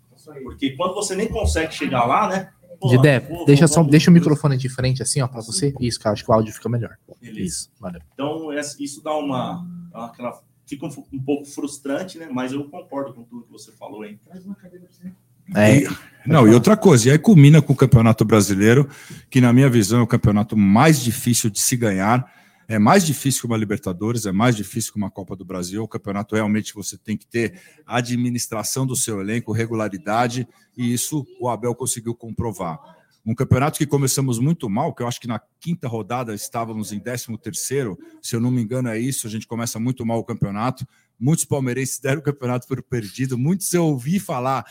Porque 0.45 0.77
quando 0.77 0.95
você 0.95 1.17
nem 1.17 1.27
consegue 1.27 1.75
chegar 1.75 2.05
lá, 2.05 2.29
né? 2.29 2.53
De 2.89 2.99
deixa, 3.45 3.67
só, 3.67 3.83
deixa 3.83 4.11
o 4.11 4.15
microfone 4.15 4.57
de 4.57 4.69
frente 4.69 5.03
assim, 5.03 5.21
ó, 5.21 5.29
para 5.29 5.41
você. 5.43 5.75
Isso, 5.81 6.01
que 6.01 6.07
eu 6.07 6.13
acho 6.13 6.25
que 6.25 6.31
o 6.31 6.35
áudio 6.35 6.53
fica 6.53 6.69
melhor. 6.69 6.97
Beleza. 7.21 7.41
Isso, 7.41 7.71
valeu. 7.79 8.01
Então, 8.15 8.49
isso 8.79 9.03
dá 9.03 9.15
uma. 9.15 9.67
Aquela, 9.93 10.41
fica 10.67 10.87
um, 10.87 10.91
um 11.13 11.23
pouco 11.23 11.45
frustrante, 11.45 12.19
né? 12.19 12.29
Mas 12.33 12.53
eu 12.53 12.65
concordo 12.65 13.13
com 13.13 13.23
tudo 13.25 13.45
que 13.45 13.53
você 13.53 13.73
falou 13.73 14.03
aí. 14.03 14.17
Traz 14.25 14.45
uma 14.45 14.55
cadeira 14.55 14.87
pra 14.87 14.95
você. 14.95 15.13
É. 15.55 15.83
E, 15.83 15.89
não, 16.27 16.47
e 16.47 16.55
outra 16.55 16.77
coisa, 16.77 17.09
e 17.09 17.13
aí 17.13 17.19
culmina 17.19 17.61
com 17.61 17.73
o 17.73 17.77
Campeonato 17.77 18.25
Brasileiro, 18.25 18.89
que 19.29 19.41
na 19.41 19.53
minha 19.53 19.69
visão 19.69 20.01
é 20.01 20.03
o 20.03 20.07
campeonato 20.07 20.57
mais 20.57 21.01
difícil 21.03 21.51
de 21.51 21.61
se 21.61 21.77
ganhar. 21.77 22.31
É 22.71 22.79
mais 22.79 23.05
difícil 23.05 23.41
que 23.41 23.47
uma 23.49 23.57
Libertadores, 23.57 24.27
é 24.27 24.31
mais 24.31 24.55
difícil 24.55 24.93
que 24.93 24.97
uma 24.97 25.11
Copa 25.11 25.35
do 25.35 25.45
Brasil. 25.45 25.83
O 25.83 25.89
campeonato 25.89 26.37
realmente 26.37 26.73
você 26.73 26.97
tem 26.97 27.17
que 27.17 27.27
ter 27.27 27.61
administração 27.85 28.87
do 28.87 28.95
seu 28.95 29.21
elenco, 29.21 29.51
regularidade, 29.51 30.47
e 30.77 30.95
isso 30.95 31.27
o 31.41 31.49
Abel 31.49 31.75
conseguiu 31.75 32.15
comprovar. 32.15 32.79
Um 33.27 33.35
campeonato 33.35 33.77
que 33.77 33.85
começamos 33.85 34.39
muito 34.39 34.71
mal, 34.71 34.95
que 34.95 35.03
eu 35.03 35.09
acho 35.09 35.21
que 35.21 35.27
na 35.27 35.41
quinta 35.59 35.89
rodada 35.89 36.33
estávamos 36.33 36.93
em 36.93 37.01
13 37.01 37.37
terceiro, 37.39 37.99
se 38.23 38.37
eu 38.37 38.41
não 38.41 38.53
me 38.53 38.63
engano 38.63 38.89
é 38.89 38.97
isso, 38.97 39.27
a 39.27 39.31
gente 39.31 39.49
começa 39.49 39.81
muito 39.81 40.07
mal 40.07 40.21
o 40.21 40.25
campeonato. 40.25 40.87
Muitos 41.19 41.45
palmeirenses 41.45 41.99
deram 42.01 42.21
o 42.21 42.23
campeonato 42.23 42.69
por 42.69 42.81
perdido, 42.85 43.37
muitos 43.37 43.75
eu 43.75 43.85
ouvi 43.85 44.21
falar 44.21 44.65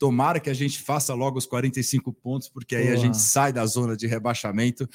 Tomara 0.00 0.40
que 0.40 0.50
a 0.50 0.54
gente 0.54 0.82
faça 0.82 1.14
logo 1.14 1.38
os 1.38 1.46
45 1.46 2.12
pontos, 2.12 2.48
porque 2.48 2.74
aí 2.74 2.88
a 2.88 2.96
gente 2.96 3.16
sai 3.18 3.52
da 3.52 3.64
zona 3.64 3.96
de 3.96 4.08
rebaixamento 4.08 4.86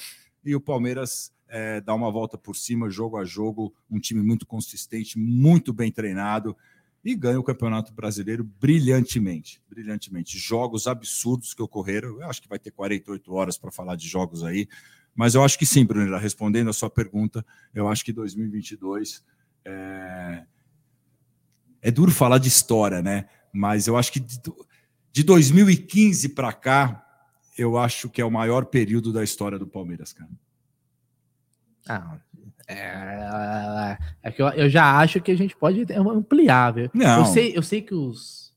e 0.44 0.54
o 0.54 0.60
Palmeiras 0.60 1.32
é, 1.54 1.82
dá 1.82 1.94
uma 1.94 2.10
volta 2.10 2.38
por 2.38 2.56
cima, 2.56 2.88
jogo 2.88 3.18
a 3.18 3.26
jogo, 3.26 3.74
um 3.90 4.00
time 4.00 4.22
muito 4.22 4.46
consistente, 4.46 5.18
muito 5.18 5.70
bem 5.70 5.92
treinado 5.92 6.56
e 7.04 7.14
ganha 7.14 7.38
o 7.38 7.44
Campeonato 7.44 7.92
Brasileiro 7.92 8.42
brilhantemente. 8.42 9.60
Brilhantemente. 9.68 10.38
Jogos 10.38 10.86
absurdos 10.86 11.52
que 11.52 11.60
ocorreram. 11.60 12.22
Eu 12.22 12.30
acho 12.30 12.40
que 12.40 12.48
vai 12.48 12.58
ter 12.58 12.70
48 12.70 13.34
horas 13.34 13.58
para 13.58 13.70
falar 13.70 13.96
de 13.96 14.08
jogos 14.08 14.42
aí. 14.42 14.66
Mas 15.14 15.34
eu 15.34 15.44
acho 15.44 15.58
que 15.58 15.66
sim, 15.66 15.84
Brunera, 15.84 16.18
respondendo 16.18 16.70
a 16.70 16.72
sua 16.72 16.88
pergunta, 16.88 17.44
eu 17.74 17.86
acho 17.86 18.02
que 18.02 18.14
2022 18.14 19.22
é... 19.66 20.44
é 21.82 21.90
duro 21.90 22.10
falar 22.10 22.38
de 22.38 22.48
história, 22.48 23.02
né? 23.02 23.28
Mas 23.52 23.86
eu 23.86 23.98
acho 23.98 24.10
que 24.10 24.20
de 24.20 25.22
2015 25.22 26.30
para 26.30 26.50
cá, 26.54 27.04
eu 27.58 27.76
acho 27.76 28.08
que 28.08 28.22
é 28.22 28.24
o 28.24 28.30
maior 28.30 28.64
período 28.64 29.12
da 29.12 29.22
história 29.22 29.58
do 29.58 29.66
Palmeiras, 29.66 30.14
cara. 30.14 30.30
Ah, 31.88 32.18
É, 32.68 33.98
é 34.22 34.30
que 34.30 34.40
eu, 34.40 34.48
eu, 34.48 34.68
já 34.68 34.98
acho 34.98 35.20
que 35.20 35.30
a 35.30 35.36
gente 35.36 35.56
pode 35.56 35.84
ampliar, 35.92 36.72
viu? 36.72 36.90
Não. 36.94 37.20
Eu 37.20 37.24
sei, 37.26 37.56
eu 37.56 37.62
sei 37.62 37.82
que 37.82 37.94
os. 37.94 38.52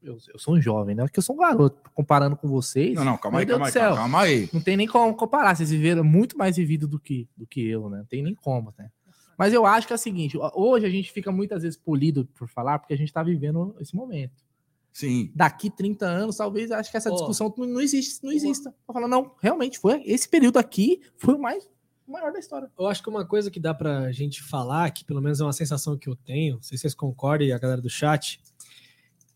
Eu, 0.00 0.16
eu 0.32 0.38
sou 0.38 0.54
um 0.54 0.60
jovem, 0.60 0.94
né? 0.94 1.02
Porque 1.02 1.18
eu 1.18 1.22
sou 1.22 1.34
um 1.34 1.40
garoto, 1.40 1.90
comparando 1.92 2.36
com 2.36 2.48
vocês. 2.48 2.94
Não, 2.94 3.04
não, 3.04 3.18
calma 3.18 3.40
aí, 3.40 3.46
calma 3.46 3.66
aí, 3.66 3.72
calma 3.72 4.20
aí. 4.20 4.48
Não 4.52 4.60
tem 4.60 4.76
nem 4.76 4.86
como 4.86 5.14
comparar. 5.14 5.56
Vocês 5.56 5.70
viveram 5.70 6.04
muito 6.04 6.38
mais 6.38 6.56
vivido 6.56 6.86
do 6.86 7.00
que, 7.00 7.28
do 7.36 7.46
que 7.46 7.68
eu, 7.68 7.90
né? 7.90 7.98
Não 7.98 8.06
tem 8.06 8.22
nem 8.22 8.34
como, 8.34 8.72
né? 8.78 8.90
Mas 9.36 9.52
eu 9.52 9.66
acho 9.66 9.86
que 9.86 9.92
é 9.92 9.96
o 9.96 9.98
seguinte: 9.98 10.38
hoje 10.54 10.86
a 10.86 10.90
gente 10.90 11.12
fica 11.12 11.30
muitas 11.30 11.62
vezes 11.62 11.76
polido 11.76 12.26
por 12.36 12.48
falar, 12.48 12.78
porque 12.78 12.94
a 12.94 12.96
gente 12.96 13.12
tá 13.12 13.22
vivendo 13.22 13.74
esse 13.80 13.94
momento. 13.94 14.48
Sim. 14.92 15.30
Daqui 15.34 15.70
30 15.70 16.04
anos, 16.06 16.36
talvez, 16.36 16.72
acho 16.72 16.90
que 16.90 16.96
essa 16.96 17.10
discussão 17.10 17.54
oh, 17.56 17.66
não 17.66 17.80
existe, 17.80 18.24
não 18.24 18.32
exista. 18.32 18.74
Tô 18.84 18.92
falando, 18.92 19.10
não, 19.10 19.32
realmente 19.40 19.78
foi. 19.78 20.02
Esse 20.04 20.28
período 20.28 20.58
aqui 20.58 21.00
foi 21.16 21.34
o 21.34 21.38
mais 21.38 21.68
o 22.08 22.12
maior 22.12 22.32
da 22.32 22.38
história. 22.38 22.70
Eu 22.78 22.86
acho 22.86 23.02
que 23.02 23.08
uma 23.10 23.24
coisa 23.24 23.50
que 23.50 23.60
dá 23.60 23.74
pra 23.74 24.10
gente 24.10 24.42
falar, 24.42 24.90
que 24.90 25.04
pelo 25.04 25.20
menos 25.20 25.40
é 25.40 25.44
uma 25.44 25.52
sensação 25.52 25.96
que 25.96 26.08
eu 26.08 26.16
tenho, 26.16 26.54
não 26.54 26.62
sei 26.62 26.78
se 26.78 26.82
vocês 26.82 26.94
concordam 26.94 27.46
e 27.46 27.52
a 27.52 27.58
galera 27.58 27.82
do 27.82 27.90
chat, 27.90 28.40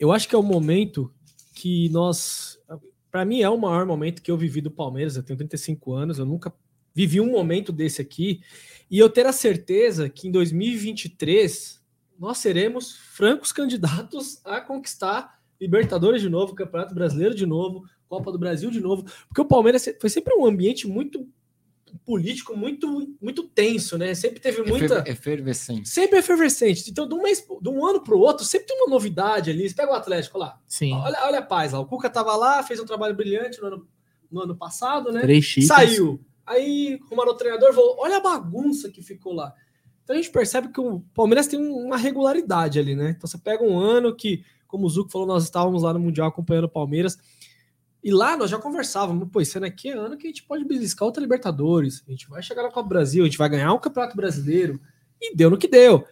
eu 0.00 0.10
acho 0.10 0.26
que 0.26 0.34
é 0.34 0.38
o 0.38 0.42
momento 0.42 1.12
que 1.54 1.88
nós. 1.90 2.58
Para 3.10 3.26
mim, 3.26 3.42
é 3.42 3.48
o 3.48 3.58
maior 3.58 3.84
momento 3.84 4.22
que 4.22 4.30
eu 4.30 4.38
vivi 4.38 4.62
do 4.62 4.70
Palmeiras. 4.70 5.16
Eu 5.16 5.22
tenho 5.22 5.36
35 5.36 5.92
anos, 5.92 6.18
eu 6.18 6.24
nunca 6.24 6.52
vivi 6.94 7.20
um 7.20 7.30
momento 7.30 7.70
desse 7.70 8.00
aqui. 8.00 8.40
E 8.90 8.98
eu 8.98 9.10
ter 9.10 9.26
a 9.26 9.32
certeza 9.32 10.08
que 10.08 10.26
em 10.26 10.30
2023 10.30 11.80
nós 12.18 12.38
seremos 12.38 12.96
francos 12.96 13.52
candidatos 13.52 14.40
a 14.44 14.60
conquistar 14.60 15.40
Libertadores 15.60 16.20
de 16.20 16.28
novo, 16.28 16.54
Campeonato 16.54 16.94
Brasileiro 16.94 17.34
de 17.34 17.46
novo, 17.46 17.84
Copa 18.08 18.32
do 18.32 18.38
Brasil 18.38 18.70
de 18.70 18.80
novo, 18.80 19.04
porque 19.28 19.40
o 19.40 19.44
Palmeiras 19.44 19.88
foi 20.00 20.10
sempre 20.10 20.34
um 20.34 20.44
ambiente 20.44 20.88
muito 20.88 21.28
político 22.04 22.56
muito 22.56 23.16
muito 23.20 23.44
tenso, 23.44 23.96
né? 23.96 24.14
Sempre 24.14 24.40
teve 24.40 24.62
muita 24.62 25.04
efervescente. 25.06 25.88
Sempre 25.88 26.18
efervescente. 26.18 26.90
Então, 26.90 27.08
de 27.08 27.14
um 27.14 27.22
mês, 27.22 27.44
de 27.60 27.68
um 27.68 27.86
ano 27.86 28.02
para 28.02 28.14
o 28.14 28.18
outro, 28.18 28.44
sempre 28.44 28.66
tem 28.66 28.76
uma 28.76 28.88
novidade 28.88 29.50
ali. 29.50 29.68
Você 29.68 29.74
pega 29.74 29.92
o 29.92 29.94
Atlético 29.94 30.38
lá. 30.38 30.58
Sim. 30.66 30.92
Olha, 30.94 31.18
olha 31.24 31.38
a 31.38 31.42
paz 31.42 31.72
lá. 31.72 31.80
O 31.80 31.86
Cuca 31.86 32.10
tava 32.10 32.34
lá, 32.36 32.62
fez 32.62 32.80
um 32.80 32.86
trabalho 32.86 33.14
brilhante 33.14 33.60
no 33.60 33.66
ano, 33.66 33.88
no 34.30 34.40
ano 34.42 34.56
passado, 34.56 35.12
né? 35.12 35.20
Três 35.20 35.44
chiques. 35.44 35.68
Saiu. 35.68 36.20
Aí 36.46 36.98
arrumaram 37.06 37.32
o 37.32 37.36
treinador, 37.36 37.72
falou: 37.72 37.96
olha 37.98 38.16
a 38.16 38.20
bagunça 38.20 38.90
que 38.90 39.02
ficou 39.02 39.32
lá. 39.32 39.54
Então 40.04 40.14
a 40.14 40.20
gente 40.20 40.30
percebe 40.32 40.68
que 40.68 40.80
o 40.80 41.00
Palmeiras 41.14 41.46
tem 41.46 41.58
uma 41.60 41.96
regularidade 41.96 42.78
ali, 42.78 42.94
né? 42.94 43.14
Então 43.16 43.28
você 43.28 43.38
pega 43.38 43.62
um 43.62 43.78
ano 43.78 44.14
que, 44.14 44.44
como 44.66 44.86
o 44.86 44.88
Zuco 44.88 45.10
falou, 45.10 45.26
nós 45.26 45.44
estávamos 45.44 45.82
lá 45.82 45.92
no 45.92 46.00
Mundial 46.00 46.28
acompanhando 46.28 46.64
o 46.64 46.68
Palmeiras. 46.68 47.16
E 48.02 48.10
lá 48.10 48.36
nós 48.36 48.50
já 48.50 48.58
conversávamos, 48.58 49.28
pô, 49.30 49.40
esse 49.40 49.56
ano 49.56 49.66
aqui 49.66 49.90
é 49.90 49.92
ano 49.92 50.16
que 50.16 50.26
a 50.26 50.30
gente 50.30 50.42
pode 50.42 50.64
beliscar 50.64 51.06
outra 51.06 51.22
Libertadores, 51.22 52.02
a 52.06 52.10
gente 52.10 52.28
vai 52.28 52.42
chegar 52.42 52.64
na 52.64 52.70
Copa 52.70 52.88
Brasil, 52.88 53.22
a 53.22 53.26
gente 53.26 53.38
vai 53.38 53.48
ganhar 53.48 53.72
um 53.72 53.78
Campeonato 53.78 54.16
Brasileiro. 54.16 54.80
E 55.20 55.36
deu 55.36 55.48
no 55.48 55.56
que 55.56 55.68
deu. 55.68 56.04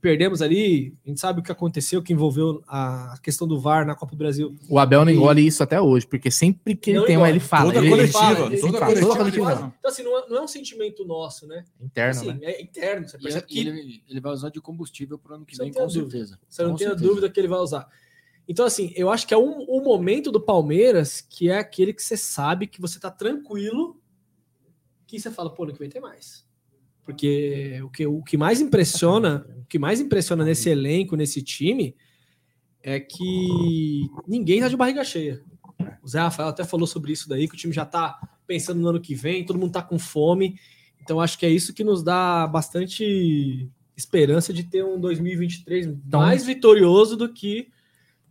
Perdemos 0.00 0.42
ali, 0.42 0.94
a 1.04 1.08
gente 1.08 1.18
sabe 1.18 1.40
o 1.40 1.42
que 1.42 1.50
aconteceu, 1.50 2.02
que 2.02 2.12
envolveu 2.12 2.62
a 2.68 3.18
questão 3.20 3.48
do 3.48 3.58
VAR 3.58 3.84
na 3.84 3.96
Copa 3.96 4.12
do 4.12 4.18
Brasil. 4.18 4.54
O 4.68 4.78
Abel 4.78 5.04
não 5.04 5.10
engole 5.10 5.44
isso 5.44 5.60
até 5.62 5.80
hoje, 5.80 6.06
porque 6.06 6.30
sempre 6.30 6.76
que 6.76 6.90
ele 6.90 7.04
tem 7.04 7.16
uma, 7.16 7.28
ele 7.28 7.40
fala. 7.40 7.72
Toda 7.72 7.84
ele, 7.84 7.90
coletiva, 7.90 8.30
ele, 8.30 8.54
ele, 8.54 8.60
toda, 8.60 8.78
coletiva, 8.78 9.06
toda 9.06 9.18
coletiva. 9.18 9.74
Então, 9.78 9.90
assim, 9.90 10.02
não 10.04 10.18
é, 10.18 10.28
não 10.28 10.36
é, 10.36 10.42
um 10.42 10.46
sentimento 10.46 11.04
nosso, 11.04 11.48
né? 11.48 11.64
Interno, 11.80 12.10
assim, 12.10 12.32
né? 12.32 12.38
É 12.42 12.62
interno. 12.62 13.08
Você 13.08 13.18
percebe 13.18 13.46
que 13.46 13.58
ele, 13.58 14.02
ele 14.08 14.20
vai 14.20 14.32
usar 14.32 14.50
de 14.50 14.60
combustível 14.60 15.18
para 15.18 15.32
o 15.32 15.34
ano 15.36 15.46
que 15.46 15.56
vem, 15.56 15.72
com 15.72 15.88
certeza. 15.88 16.38
Você 16.48 16.62
não 16.62 16.72
com 16.72 16.76
tem 16.76 16.86
a 16.86 16.94
dúvida 16.94 17.28
que 17.28 17.40
ele 17.40 17.48
vai 17.48 17.58
usar. 17.58 17.88
Então, 18.48 18.64
assim, 18.64 18.92
eu 18.96 19.10
acho 19.10 19.26
que 19.26 19.34
é 19.34 19.36
um, 19.36 19.66
um 19.68 19.82
momento 19.82 20.32
do 20.32 20.40
Palmeiras 20.40 21.20
que 21.20 21.50
é 21.50 21.58
aquele 21.58 21.92
que 21.92 22.02
você 22.02 22.16
sabe 22.16 22.66
que 22.66 22.80
você 22.80 22.98
tá 22.98 23.10
tranquilo, 23.10 24.00
que 25.06 25.20
você 25.20 25.30
fala, 25.30 25.54
pô, 25.54 25.66
no 25.66 25.72
que 25.74 25.78
vem 25.78 25.90
tem 25.90 26.00
mais. 26.00 26.46
Porque 27.04 27.78
o 27.82 27.90
que, 27.90 28.06
o 28.06 28.22
que 28.22 28.38
mais 28.38 28.60
impressiona, 28.60 29.46
o 29.58 29.66
que 29.66 29.78
mais 29.78 30.00
impressiona 30.00 30.44
nesse 30.44 30.70
elenco, 30.70 31.14
nesse 31.14 31.42
time, 31.42 31.94
é 32.82 32.98
que 32.98 34.08
ninguém 34.26 34.60
tá 34.60 34.68
de 34.68 34.76
barriga 34.76 35.04
cheia. 35.04 35.42
O 36.02 36.08
Zé 36.08 36.20
Rafael 36.20 36.48
até 36.48 36.64
falou 36.64 36.86
sobre 36.86 37.12
isso 37.12 37.28
daí, 37.28 37.46
que 37.46 37.54
o 37.54 37.58
time 37.58 37.72
já 37.72 37.84
tá 37.84 38.18
pensando 38.46 38.80
no 38.80 38.88
ano 38.88 39.00
que 39.00 39.14
vem, 39.14 39.44
todo 39.44 39.58
mundo 39.58 39.72
tá 39.72 39.82
com 39.82 39.98
fome. 39.98 40.58
Então, 41.02 41.20
acho 41.20 41.38
que 41.38 41.44
é 41.44 41.50
isso 41.50 41.74
que 41.74 41.84
nos 41.84 42.02
dá 42.02 42.46
bastante 42.46 43.70
esperança 43.94 44.52
de 44.52 44.64
ter 44.64 44.84
um 44.84 44.98
2023 44.98 45.86
então, 45.86 46.20
mais 46.20 46.44
vitorioso 46.46 47.16
do 47.16 47.32
que 47.32 47.68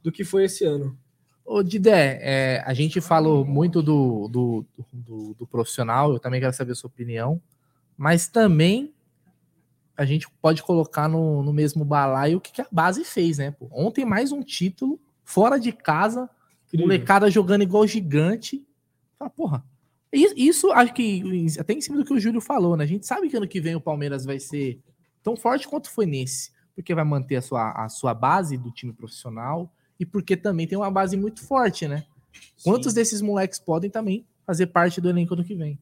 do 0.08 0.12
que 0.12 0.24
foi 0.24 0.46
esse 0.46 0.64
ano. 0.64 0.98
Ô, 1.44 1.62
Didé, 1.62 2.18
é, 2.22 2.64
a 2.66 2.74
gente 2.74 3.02
falou 3.02 3.44
muito 3.46 3.84
do, 3.84 4.30
do, 4.30 4.66
do, 4.94 5.34
do, 5.34 5.46
profissional, 5.46 6.14
eu 6.14 6.20
também 6.20 6.40
quero 6.40 6.54
saber 6.54 6.72
a 6.72 6.76
sua 6.76 6.88
opinião, 6.88 7.42
mas 7.98 8.30
também 8.30 8.94
a 9.98 10.06
gente 10.06 10.26
pode 10.42 10.64
colocar 10.64 11.10
no, 11.10 11.44
no 11.44 11.52
mesmo 11.52 11.84
balaio 11.84 12.38
o 12.38 12.42
que, 12.42 12.54
que 12.54 12.62
a 12.62 12.68
base 12.72 13.04
fez, 13.04 13.38
né? 13.38 13.52
Pô? 13.52 13.68
Ontem 13.70 14.06
mais 14.06 14.32
um 14.32 14.42
título, 14.42 14.98
fora 15.26 15.60
de 15.60 15.74
casa, 15.74 16.30
Incrível. 16.68 16.88
molecada 16.88 17.30
jogando 17.30 17.64
igual 17.64 17.86
gigante. 17.86 18.66
Fala, 19.20 19.30
porra, 19.30 19.66
isso 20.14 20.72
acho 20.72 20.94
que 20.94 21.48
até 21.60 21.74
em 21.74 21.82
cima 21.82 21.98
do 21.98 22.06
que 22.06 22.14
o 22.14 22.20
Júlio 22.20 22.40
falou, 22.40 22.78
né? 22.78 22.86
A 22.86 22.88
gente 22.88 23.06
sabe 23.06 23.28
que 23.28 23.36
ano 23.36 23.48
que 23.48 23.60
vem 23.60 23.76
o 23.76 23.82
Palmeiras 23.82 24.24
vai 24.24 24.40
ser 24.40 24.80
tão 25.22 25.36
forte 25.36 25.68
quanto 25.68 25.90
foi 25.90 26.06
nesse, 26.06 26.52
porque 26.74 26.96
vai 26.96 27.04
manter 27.04 27.36
a 27.36 27.42
sua, 27.42 27.72
a 27.72 27.90
sua 27.90 28.14
base 28.14 28.58
do 28.58 28.72
time 28.72 28.94
profissional, 28.94 29.70
e 30.00 30.06
porque 30.06 30.38
também 30.38 30.68
tem 30.68 30.78
uma 30.78 30.92
base 30.92 31.18
muito 31.18 31.46
forte, 31.46 31.88
né? 31.88 32.06
Sim. 32.56 32.72
Quantos 32.72 32.94
desses 32.94 33.22
moleques 33.22 33.60
podem 33.60 33.90
também 33.90 34.26
fazer 34.46 34.68
parte 34.68 35.02
do 35.02 35.10
elenco 35.10 35.36
do 35.36 35.44
que 35.44 35.56
vem? 35.56 35.80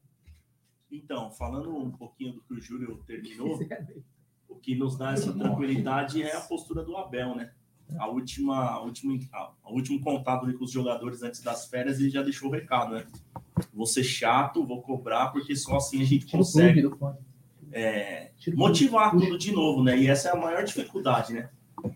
Então, 0.90 1.30
falando 1.30 1.76
um 1.76 1.90
pouquinho 1.90 2.32
do 2.32 2.40
que 2.40 2.54
o 2.54 2.60
Júlio 2.60 3.02
terminou, 3.06 3.58
o 4.48 4.56
que 4.56 4.74
nos 4.74 4.96
dá 4.96 5.12
essa 5.12 5.32
tranquilidade 5.32 6.22
é 6.22 6.34
a 6.34 6.40
postura 6.40 6.82
do 6.82 6.96
Abel, 6.96 7.34
né? 7.34 7.52
A 7.98 8.08
última, 8.08 8.70
a 8.70 8.80
última, 8.80 9.16
a, 9.32 9.70
último 9.70 10.00
contato 10.00 10.52
com 10.58 10.64
os 10.64 10.72
jogadores 10.72 11.22
antes 11.22 11.40
das 11.40 11.66
férias, 11.66 12.00
ele 12.00 12.10
já 12.10 12.22
deixou 12.22 12.48
o 12.48 12.52
recado, 12.52 12.94
né? 12.94 13.06
Vou 13.72 13.86
ser 13.86 14.02
chato, 14.02 14.66
vou 14.66 14.82
cobrar, 14.82 15.28
porque 15.28 15.54
só 15.54 15.76
assim 15.76 16.02
a 16.02 16.04
gente 16.04 16.26
consegue 16.26 16.82
é, 17.72 18.32
motivar 18.54 19.12
tudo 19.12 19.38
de 19.38 19.52
novo, 19.52 19.84
né? 19.84 19.96
E 19.96 20.08
essa 20.08 20.28
é 20.28 20.32
a 20.32 20.36
maior 20.36 20.64
dificuldade, 20.64 21.32
né? 21.32 21.48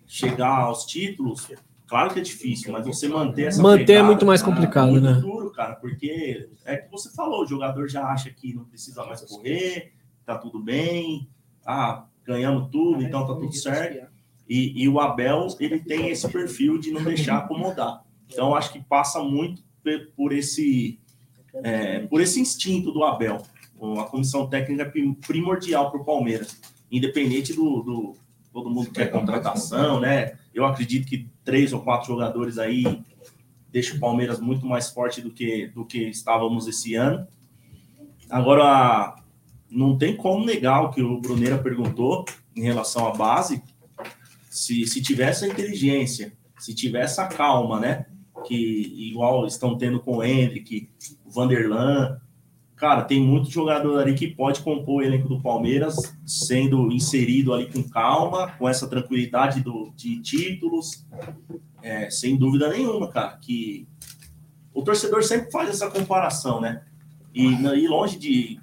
Chegar 0.07 0.61
aos 0.61 0.85
títulos, 0.85 1.51
Claro 1.91 2.15
que 2.15 2.21
é 2.21 2.23
difícil, 2.23 2.71
mas 2.71 2.87
você 2.87 3.09
manter 3.09 3.49
essa. 3.49 3.61
Manter 3.61 3.85
pegada, 3.85 4.05
é 4.05 4.07
muito 4.07 4.25
mais 4.25 4.41
complicado, 4.41 4.91
é 4.91 4.93
muito 4.93 5.05
né? 5.11 5.15
duro, 5.15 5.51
cara, 5.51 5.75
porque 5.75 6.49
é 6.65 6.77
que 6.77 6.89
você 6.89 7.11
falou, 7.11 7.43
o 7.43 7.47
jogador 7.47 7.89
já 7.89 8.05
acha 8.05 8.31
que 8.31 8.55
não 8.55 8.65
precisa 8.65 9.05
mais 9.05 9.21
correr, 9.23 9.93
tá 10.25 10.39
tudo 10.39 10.63
bem, 10.63 11.29
ah, 11.67 12.07
ganhamos 12.25 12.71
tudo, 12.71 13.03
então 13.03 13.27
tá 13.27 13.35
tudo 13.35 13.53
certo. 13.53 14.09
E, 14.49 14.85
e 14.85 14.89
o 14.89 15.01
Abel, 15.01 15.49
ele 15.59 15.81
tem 15.81 16.11
esse 16.11 16.29
perfil 16.29 16.79
de 16.79 16.93
não 16.93 17.03
deixar 17.03 17.39
acomodar. 17.39 18.05
Então, 18.29 18.55
acho 18.55 18.73
que 18.73 18.81
passa 18.81 19.21
muito 19.21 19.61
por 20.15 20.33
esse, 20.33 21.01
é, 21.55 22.07
por 22.07 22.21
esse 22.21 22.39
instinto 22.41 22.93
do 22.93 23.03
Abel. 23.03 23.43
A 23.99 24.05
comissão 24.05 24.49
técnica 24.49 24.85
é 24.85 24.93
primordial 25.27 25.91
para 25.91 26.01
o 26.01 26.05
Palmeiras, 26.05 26.61
independente 26.89 27.53
do, 27.53 27.83
do 27.83 28.17
todo 28.53 28.71
mundo 28.71 28.93
quer 28.93 29.11
contratação, 29.11 29.99
né? 29.99 30.39
Eu 30.55 30.65
acredito 30.65 31.07
que 31.07 31.29
três 31.45 31.73
ou 31.73 31.81
quatro 31.81 32.09
jogadores 32.09 32.59
aí 32.59 33.03
deixa 33.71 33.97
o 33.97 34.01
Palmeiras 34.01 34.41
muito 34.41 34.67
mais 34.67 34.91
forte 34.91 35.21
do 35.21 35.31
que, 35.31 35.69
do 35.69 35.85
que 35.85 36.09
estávamos 36.09 36.67
esse 36.67 36.95
ano. 36.95 37.27
Agora, 38.29 39.17
não 39.71 39.97
tem 39.97 40.17
como 40.17 40.45
negar 40.45 40.83
o 40.83 40.91
que 40.91 41.03
o 41.03 41.21
Bruneira 41.21 41.59
perguntou 41.59 42.25
em 42.55 42.63
relação 42.63 43.07
à 43.07 43.13
base. 43.13 43.63
Se, 44.49 44.87
se 44.87 45.01
tivesse 45.01 45.45
a 45.45 45.49
inteligência, 45.49 46.33
se 46.59 46.75
tivesse 46.75 47.21
a 47.21 47.27
calma, 47.27 47.79
né? 47.79 48.07
Que 48.45 48.55
igual 49.11 49.47
estão 49.47 49.79
tendo 49.79 50.01
com 50.01 50.17
o 50.17 50.25
Hendrick, 50.25 50.91
o 51.25 51.31
Vanderlan, 51.31 52.21
cara, 52.81 53.03
tem 53.03 53.21
muito 53.21 53.51
jogador 53.51 54.01
ali 54.01 54.15
que 54.15 54.27
pode 54.27 54.63
compor 54.63 55.03
o 55.03 55.05
elenco 55.05 55.29
do 55.29 55.43
Palmeiras, 55.43 56.17
sendo 56.25 56.91
inserido 56.91 57.53
ali 57.53 57.71
com 57.71 57.87
calma, 57.87 58.53
com 58.53 58.67
essa 58.67 58.89
tranquilidade 58.89 59.61
do, 59.61 59.93
de 59.95 60.19
títulos, 60.23 61.07
é, 61.83 62.09
sem 62.09 62.39
dúvida 62.39 62.71
nenhuma, 62.71 63.09
cara, 63.11 63.37
que 63.37 63.87
o 64.73 64.83
torcedor 64.83 65.23
sempre 65.23 65.53
faz 65.53 65.69
essa 65.69 65.91
comparação, 65.91 66.59
né? 66.59 66.83
E, 67.35 67.45
e 67.45 67.87
longe 67.87 68.19
de 68.19 68.59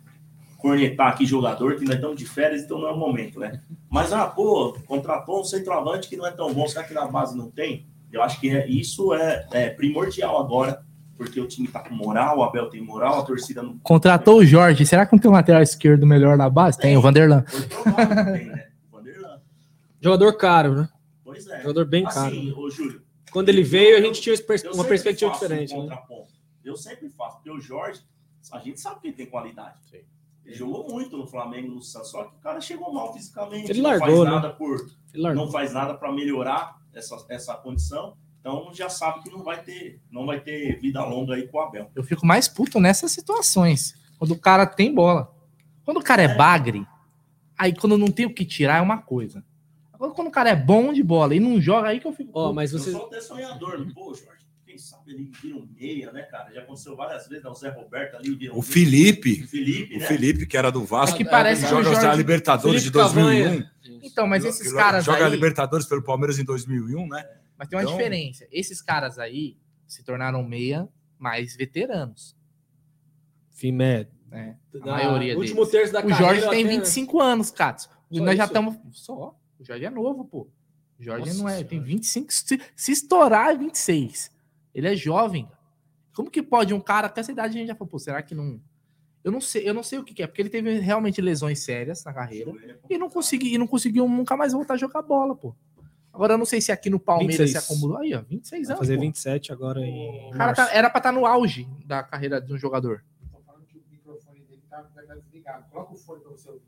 cornetar 0.58 1.10
aqui 1.10 1.24
jogador, 1.24 1.76
que 1.76 1.86
nós 1.86 1.96
estamos 1.96 2.18
de 2.18 2.26
férias, 2.26 2.64
então 2.64 2.80
não 2.80 2.88
é 2.88 2.92
o 2.92 2.98
momento, 2.98 3.40
né? 3.40 3.62
Mas, 3.88 4.12
ah, 4.12 4.26
pô, 4.26 4.76
contratou 4.88 5.42
um 5.42 5.44
centroavante 5.44 6.10
que 6.10 6.18
não 6.18 6.26
é 6.26 6.32
tão 6.32 6.52
bom, 6.52 6.68
será 6.68 6.84
que 6.84 6.94
na 6.94 7.06
base 7.06 7.38
não 7.38 7.52
tem? 7.52 7.86
Eu 8.12 8.24
acho 8.24 8.40
que 8.40 8.50
é, 8.50 8.68
isso 8.68 9.14
é, 9.14 9.48
é 9.52 9.70
primordial 9.70 10.40
agora 10.40 10.84
porque 11.18 11.42
o 11.42 11.48
time 11.48 11.68
tá 11.68 11.80
com 11.80 11.96
moral, 11.96 12.38
o 12.38 12.44
Abel 12.44 12.70
tem 12.70 12.82
moral, 12.82 13.20
a 13.20 13.26
torcida 13.26 13.64
não. 13.64 13.78
Contratou 13.80 14.38
o 14.38 14.46
Jorge. 14.46 14.86
Será 14.86 15.06
que 15.06 15.14
não 15.14 15.20
tem 15.20 15.30
um 15.30 15.34
lateral 15.34 15.62
esquerdo 15.62 16.06
melhor 16.06 16.38
na 16.38 16.50
base? 16.50 16.78
Tem, 16.78 16.92
tem 16.92 16.98
o 16.98 17.02
Vanderlan. 17.02 17.42
Tem, 17.42 18.46
né? 18.46 18.68
Vanderlan. 18.92 19.42
Jogador 20.00 20.38
caro, 20.38 20.76
né? 20.76 20.90
Pois 21.24 21.48
é. 21.48 21.62
Jogador 21.62 21.86
bem 21.86 22.04
caro. 22.04 22.28
Assim, 22.28 22.54
ô, 22.56 22.70
Júlio. 22.70 23.02
Quando 23.32 23.50
ele 23.50 23.64
veio, 23.64 23.98
a 23.98 24.02
gente 24.02 24.22
tinha 24.22 24.36
uma 24.74 24.86
perspectiva 24.86 25.32
diferente. 25.32 25.74
Um 25.74 25.88
né? 25.88 25.98
Eu 26.64 26.76
sempre 26.76 27.10
faço, 27.10 27.38
porque 27.38 27.50
o 27.52 27.60
Jorge, 27.60 28.02
a 28.52 28.60
gente 28.60 28.80
sabe 28.80 29.02
que 29.02 29.08
ele 29.08 29.16
tem 29.16 29.26
qualidade. 29.26 29.80
Sim. 29.90 30.00
Ele 30.46 30.56
jogou 30.56 30.88
muito 30.90 31.18
no 31.18 31.28
Flamengo, 31.28 31.74
no 31.74 31.82
Santos, 31.82 32.12
só 32.12 32.24
que 32.24 32.36
o 32.36 32.40
cara 32.40 32.62
chegou 32.62 32.94
mal 32.94 33.12
fisicamente. 33.12 33.70
Ele 33.70 33.82
não 33.82 33.90
largou, 33.90 34.08
faz 34.08 34.20
né? 34.20 34.32
nada 34.32 34.50
por, 34.54 34.76
Ele 35.14 35.24
largou. 35.24 35.46
não 35.46 35.52
faz 35.52 35.74
nada 35.74 35.94
para 35.94 36.12
melhorar 36.12 36.78
essa, 36.94 37.26
essa 37.30 37.54
condição. 37.56 38.16
Então 38.48 38.74
já 38.74 38.90
sabe 38.90 39.22
que 39.24 39.30
não 39.30 39.44
vai 39.44 39.62
ter, 39.62 40.00
não 40.10 40.26
vai 40.26 40.40
ter 40.40 40.80
vida 40.80 41.04
longa 41.04 41.36
aí 41.36 41.48
com 41.48 41.58
o 41.58 41.62
Abel. 41.62 41.92
Eu 41.94 42.04
fico 42.04 42.26
mais 42.26 42.48
puto 42.48 42.80
nessas 42.80 43.12
situações. 43.12 43.94
Quando 44.18 44.32
o 44.32 44.40
cara 44.40 44.66
tem 44.66 44.94
bola. 44.94 45.34
Quando 45.84 45.98
o 45.98 46.04
cara 46.04 46.22
é 46.24 46.34
bagre, 46.36 46.88
aí 47.58 47.74
quando 47.76 47.98
não 47.98 48.08
tem 48.08 48.26
o 48.26 48.34
que 48.34 48.46
tirar 48.46 48.78
é 48.78 48.82
uma 48.82 49.00
coisa. 49.00 49.44
Agora, 49.94 50.12
quando 50.14 50.28
o 50.28 50.32
cara 50.32 50.50
é 50.50 50.56
bom 50.56 50.94
de 50.94 51.04
bola 51.04 51.36
e 51.36 51.40
não 51.42 51.60
joga, 51.60 51.90
aí 51.90 52.00
que 52.00 52.08
eu 52.08 52.14
fico. 52.14 52.32
Ó, 52.34 52.44
puto. 52.46 52.56
mas 52.56 52.72
Eu 52.72 52.80
você. 52.80 52.92
sou 52.92 53.06
até 53.08 53.20
sonhador, 53.20 53.80
né? 53.86 53.92
pô, 53.94 54.14
Jorge. 54.14 54.46
Quem 54.66 54.78
sabe 54.78 55.12
ele 55.14 55.32
vira 55.42 55.56
um 55.58 55.68
meia, 55.78 56.12
né, 56.12 56.22
cara? 56.24 56.54
Já 56.54 56.62
aconteceu 56.62 56.96
várias 56.96 57.28
vezes, 57.28 57.44
né? 57.44 57.50
O 57.50 57.54
Zé 57.56 57.70
Roberto 57.70 58.16
ali 58.16 58.34
vira 58.36 58.54
um 58.54 58.60
O 58.60 58.62
Felipe, 58.62 59.44
O 59.44 59.48
Felipe, 59.48 59.96
o 59.96 60.00
né? 60.00 60.06
Felipe, 60.06 60.46
que 60.46 60.56
era 60.58 60.72
do 60.72 60.86
Vasco, 60.86 61.16
É 61.16 61.18
que 61.24 61.30
parece 61.30 61.62
que 61.62 61.68
o 61.68 61.70
joga 61.84 61.84
Jorge- 61.92 62.06
a 62.08 62.14
Libertadores 62.16 62.84
de 62.84 62.92
Felipe 62.92 63.14
2001. 63.14 63.64
Então, 64.04 64.26
mas 64.28 64.46
esses 64.46 64.72
caras 64.72 65.04
Joga 65.06 65.24
a 65.24 65.26
aí- 65.26 65.32
Libertadores 65.32 65.86
pelo 65.86 66.02
Palmeiras 66.04 66.38
em 66.40 66.44
2001, 66.46 67.08
né? 67.08 67.26
Mas 67.58 67.68
tem 67.68 67.78
uma 67.78 67.84
Então- 67.84 67.96
diferença. 67.98 68.48
Esses 68.52 68.82
caras 68.82 69.18
aí 69.18 69.58
se 69.88 70.04
tornaram 70.04 70.44
meia 70.44 70.88
mais 71.18 71.56
veteranos. 71.56 72.36
Fimé. 73.52 74.08
É, 74.32 74.56
a 74.76 74.78
Da- 74.80 74.92
maioria 74.92 75.38
último 75.38 75.58
deles. 75.62 75.72
terço 75.72 75.94
da 75.94 76.06
O 76.06 76.10
Jorge 76.10 76.42
tem 76.50 76.64
até- 76.66 76.70
25 76.76 77.22
anos. 77.22 77.48
Só 77.48 77.56
Nós 77.56 77.90
já 78.12 78.34
isso? 78.34 78.44
estamos. 78.44 78.78
Só. 78.92 79.36
O 79.60 79.64
Jorge 79.64 79.86
é 79.86 79.90
novo, 79.90 80.26
pô. 80.26 80.50
O 81.00 81.04
Jorge 81.04 81.28
Nossa 81.30 81.38
não 81.40 81.50
é. 81.50 81.64
Tem 81.64 81.82
25. 81.82 82.32
Se, 82.34 82.60
se 82.76 82.92
estourar, 82.92 83.52
é 83.52 83.58
26. 83.58 84.30
Ele 84.76 84.88
é 84.88 84.96
jovem. 84.96 85.48
Como 86.14 86.30
que 86.30 86.44
pode 86.44 86.74
um 86.74 86.80
cara 86.82 87.08
com 87.10 87.20
essa 87.20 87.32
idade 87.32 87.56
a 87.56 87.60
gente 87.60 87.68
já 87.68 87.76
falou, 87.76 87.90
pô, 87.90 88.00
será 88.00 88.22
que 88.22 88.36
não. 88.36 88.60
Eu 89.24 89.32
não 89.32 89.42
sei, 89.42 89.68
eu 89.68 89.74
não 89.74 89.84
sei 89.84 90.00
o 90.00 90.04
que, 90.04 90.14
que 90.14 90.24
é, 90.24 90.28
porque 90.28 90.42
ele 90.42 90.50
teve 90.50 90.80
realmente 90.80 91.22
lesões 91.22 91.60
sérias 91.60 92.04
na 92.04 92.14
carreira 92.14 92.52
e 92.90 92.98
não 92.98 93.10
conseguiu, 93.10 93.50
e 93.54 93.58
não 93.58 93.68
conseguiu 93.68 94.08
nunca 94.08 94.38
mais 94.38 94.54
voltar 94.54 94.76
a 94.76 94.78
jogar 94.78 95.02
bola, 95.02 95.36
pô. 95.36 95.56
Agora 96.18 96.34
eu 96.34 96.38
não 96.38 96.46
sei 96.46 96.60
se 96.60 96.72
aqui 96.72 96.90
no 96.90 97.00
Palmeiras 97.00 97.38
26. 97.38 97.64
se 97.64 97.72
acumulou. 97.74 97.98
Aí, 98.00 98.14
ó, 98.16 98.22
26 98.22 98.68
Vai 98.68 98.76
anos. 98.76 98.80
fazer 98.88 98.96
pô. 98.96 99.02
27 99.02 99.52
agora 99.54 99.80
em. 99.82 100.28
O 100.30 100.32
cara 100.32 100.54
tá- 100.54 100.70
era 100.74 100.90
pra 100.90 100.98
estar 100.98 101.12
no 101.12 101.26
auge 101.28 101.68
da 101.86 102.02
carreira 102.02 102.42
de 102.42 102.52
um 102.52 102.58
jogador. 102.58 103.04
O 103.32 103.92
microfone 103.92 104.40
dele 104.42 104.62
tá, 104.70 104.82
tá 104.84 105.16
desligado. 105.16 105.66
Coloca 105.72 105.94
o 105.94 105.96
fone 105.96 106.22
pra 106.22 106.32
você 106.32 106.50
ouvir. 106.50 106.62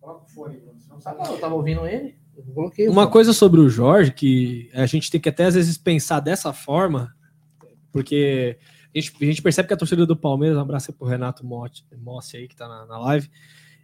Coloca 0.00 0.24
o 0.24 0.28
fone, 0.28 0.56
Bruno. 0.58 0.80
Você 0.80 0.88
não 0.90 1.00
sabe. 1.00 1.28
eu 1.28 1.38
tava 1.38 1.54
ouvindo 1.54 1.84
ele. 1.86 2.14
Eu 2.36 2.44
coloquei. 2.54 2.88
o 2.88 2.92
Uma 2.92 3.02
fone. 3.02 3.12
coisa 3.12 3.32
sobre 3.32 3.60
o 3.60 3.68
Jorge 3.68 4.12
que 4.12 4.70
a 4.72 4.86
gente 4.86 5.10
tem 5.10 5.20
que 5.20 5.28
até 5.28 5.44
às 5.46 5.54
vezes 5.56 5.76
pensar 5.76 6.20
dessa 6.20 6.52
forma, 6.52 7.12
porque 7.92 8.56
a 8.94 8.98
gente, 8.98 9.12
a 9.20 9.24
gente 9.26 9.42
percebe 9.42 9.68
que 9.68 9.74
a 9.74 9.76
torcida 9.76 10.06
do 10.06 10.16
Palmeiras, 10.16 10.56
um 10.56 10.60
abraço 10.60 10.90
aí 10.90 10.96
pro 10.96 11.06
Renato 11.06 11.44
Motti- 11.44 11.84
Mossi 11.98 12.36
aí 12.36 12.48
que 12.48 12.56
tá 12.56 12.68
na, 12.68 12.86
na 12.86 12.98
live. 12.98 13.28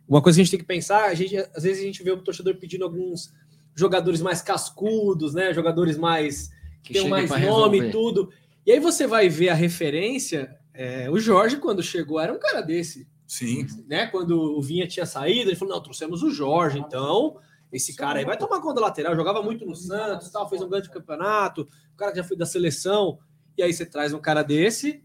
Uma 0.09 0.23
coisa 0.23 0.37
que 0.37 0.41
a 0.41 0.45
gente 0.45 0.51
tem 0.53 0.61
que 0.61 0.67
pensar, 0.67 1.07
a 1.07 1.15
gente, 1.15 1.37
às 1.37 1.65
vezes 1.65 1.83
a 1.83 1.87
gente 1.87 2.03
vê 2.03 2.13
o 2.13 2.23
torcedor 2.23 2.55
pedindo 2.57 2.85
alguns 2.85 3.33
jogadores 3.77 4.21
mais 4.21 4.43
cascudos, 4.43 5.35
né? 5.35 5.55
Jogadores 5.55 5.97
mais 5.97 6.51
que, 6.83 6.95
cheguem 6.95 7.11
mais 7.11 7.31
nome 7.31 7.81
e 7.81 7.91
tudo. 7.93 8.31
E 8.65 8.73
aí 8.73 8.81
você 8.81 9.07
vai 9.07 9.29
ver 9.29 9.51
a 9.51 9.55
referência. 9.55 10.59
é, 10.75 11.09
o 11.09 11.19
Jorge, 11.19 11.59
quando 11.59 11.83
chegou, 11.83 12.19
era 12.19 12.33
um 12.33 12.39
cara 12.39 12.61
desse 12.63 13.07
Sim. 13.27 13.67
né? 13.87 14.07
Quando 14.07 14.39
o 14.57 14.63
Vinha 14.63 14.87
tinha 14.87 15.05
saído, 15.05 15.51
ele 15.51 15.57
falou: 15.57 15.75
não, 15.75 15.83
trouxemos 15.83 16.23
o 16.23 16.31
Jorge, 16.31 16.79
então 16.79 17.39
esse 17.73 17.95
cara 17.95 18.21
aí 18.21 18.25
vai 18.25 18.39
tomar 18.39 18.61
conta 18.61 18.81
lateral, 18.81 19.17
jogava 19.17 19.43
muito 19.43 19.67
no 19.67 19.75
Santos, 19.75 20.31
tal, 20.31 20.49
fez 20.49 20.63
um 20.63 20.69
grande 20.69 20.89
campeonato, 20.89 21.69
o 21.93 21.97
cara 21.97 22.13
que 22.13 22.19
já 22.19 22.25
foi 22.25 22.37
da 22.37 22.47
seleção, 22.47 23.19
e 23.59 23.63
aí 23.63 23.73
você 23.73 23.85
traz 23.85 24.15
um 24.15 24.21
cara 24.21 24.43
desse, 24.43 25.03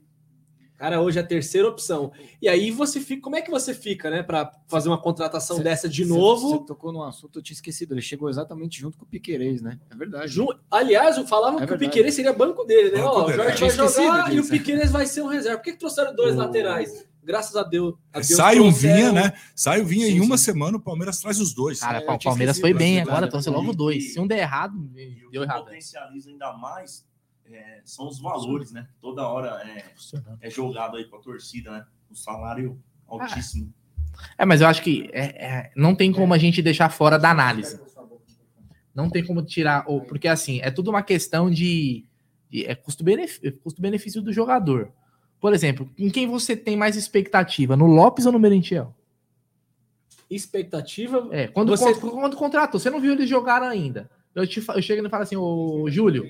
cara 0.82 1.00
hoje 1.00 1.20
é 1.20 1.22
a 1.22 1.26
terceira 1.26 1.68
opção. 1.68 2.12
E 2.42 2.50
aí 2.50 2.72
você 2.72 3.00
fica, 3.00 3.22
como 3.22 3.36
é 3.36 3.42
que 3.42 3.52
você 3.52 3.72
fica, 3.74 4.10
né, 4.10 4.24
para 4.24 4.52
fazer 4.68 4.90
uma 4.90 4.98
contratação 5.00 5.58
Cê- 5.58 5.64
dessa 5.64 5.88
de 5.88 6.04
cê- 6.04 6.10
novo? 6.10 6.50
Você 6.58 6.66
tocou 6.66 6.92
num 6.92 7.04
assunto, 7.04 7.38
eu 7.38 7.44
tinha 7.44 7.54
esquecido. 7.54 7.94
Ele 7.94 8.02
chegou 8.02 8.30
exatamente 8.30 8.80
junto 8.80 8.98
com 8.98 9.06
o 9.06 9.08
Piquerez, 9.08 9.62
né? 9.62 9.78
É 9.92 9.96
verdade. 9.96 10.28
Ju- 10.32 10.48
Aliás, 10.72 11.18
eu 11.18 11.28
falava 11.28 11.58
É 11.58 11.60
que 11.60 11.66
verdade. 11.68 11.84
o 11.86 11.88
Piqueires 11.88 12.16
seria 12.16 12.34
banco 12.34 12.64
dele, 12.64 12.90
né? 12.92 13.02
Banco 13.04 13.16
Ó, 13.16 13.22
o 13.22 13.26
dele. 13.28 13.38
Jorge 13.38 13.52
Eu 13.52 13.56
tinha 13.58 13.84
vai 13.86 14.06
jogar 14.06 14.34
e 14.34 14.40
o. 14.40 14.50
Piqueires 14.50 14.92
vai 14.92 15.06
ser 15.06 15.22
um 15.22 15.28
reserva. 15.28 15.58
Por 15.60 15.64
que, 15.66 15.72
que 15.74 15.78
trouxeram 15.80 16.16
dois 16.16 16.36
laterais? 16.36 17.06
Graças 17.24 17.56
a 17.56 17.62
Deus. 17.62 17.94
a 18.12 18.18
Deus 18.20 18.28
Sai 18.30 18.60
um 18.60 18.72
vinha, 18.72 19.12
né? 19.12 19.34
Sai 19.56 19.80
o 19.82 19.86
vinha 19.86 20.08
Sim, 20.08 20.14
em 20.14 20.20
uma 20.22 20.36
sim. 20.40 20.46
semana, 20.46 20.78
o 20.78 20.82
Palmeiras 20.82 21.20
traz 21.20 21.40
os 21.40 21.54
dois. 21.54 21.80
Cara, 21.80 22.00
É, 22.00 22.12
o 22.12 22.18
Palmeiras 22.18 22.60
foi 22.60 22.74
bem 22.74 22.98
é 22.98 23.02
agora, 23.04 23.30
trouxe 23.30 23.52
logo 23.52 23.72
dois. 23.74 24.14
Se 24.14 24.20
um 24.20 24.26
der 24.26 24.40
errado, 24.40 24.74
E 24.96 25.28
o 25.28 25.30
deu 25.30 25.44
errado. 25.44 25.66
potencializa 25.66 26.32
ainda 26.32 26.52
mais 26.54 27.06
é, 27.52 27.82
são 27.84 28.08
os 28.08 28.20
valores, 28.20 28.72
né? 28.72 28.88
Toda 29.02 29.28
hora 29.28 29.62
é, 29.68 29.94
é 30.42 30.50
jogado 30.50 30.98
aí 30.98 31.06
pra 31.06 31.20
torcida, 31.20 31.72
né? 31.72 31.86
O 32.10 32.16
salário 32.16 32.82
altíssimo. 33.08 33.74
É, 34.38 34.46
mas 34.46 34.62
eu 34.62 34.68
acho 34.68 34.82
que 34.82 35.10
é- 35.14 35.46
é, 35.46 35.72
não 35.76 35.96
tem 35.96 36.12
como 36.12 36.34
a 36.34 36.38
gente 36.38 36.62
deixar 36.62 36.90
fora 36.90 37.18
da 37.18 37.30
análise. 37.32 37.80
Não 38.94 39.10
tem 39.10 39.26
como 39.26 39.42
tirar, 39.42 39.86
ou, 39.88 40.02
porque 40.02 40.28
assim, 40.28 40.60
é 40.62 40.70
tudo 40.70 40.90
uma 40.90 41.02
questão 41.02 41.50
de, 41.50 42.06
de- 42.50 42.66
é 42.66 42.76
custo-benefício 42.76 43.52
custo 43.64 44.22
do 44.22 44.34
jogador. 44.34 44.92
Por 45.40 45.54
exemplo, 45.54 45.90
em 45.98 46.10
quem 46.10 46.28
você 46.28 46.56
tem 46.58 46.76
mais 46.76 46.96
expectativa, 46.98 47.76
no 47.78 47.86
Lopes 47.88 48.26
ou 48.26 48.32
no 48.32 48.40
Merentiel? 48.40 48.94
Expectativa. 50.30 51.28
É, 51.32 51.48
quando, 51.48 51.70
Você- 51.70 51.94
quando, 51.96 52.12
quando 52.12 52.38
contratou, 52.38 52.80
você 52.80 52.90
não 52.90 53.02
viu 53.02 53.14
eles 53.14 53.30
jogar 53.30 53.62
ainda. 53.64 54.10
Eu, 54.34 54.48
te, 54.48 54.60
eu 54.60 54.82
chego 54.82 55.06
e 55.06 55.10
falo 55.10 55.24
assim, 55.24 55.36
ô 55.36 55.86
Júlio, 55.90 56.26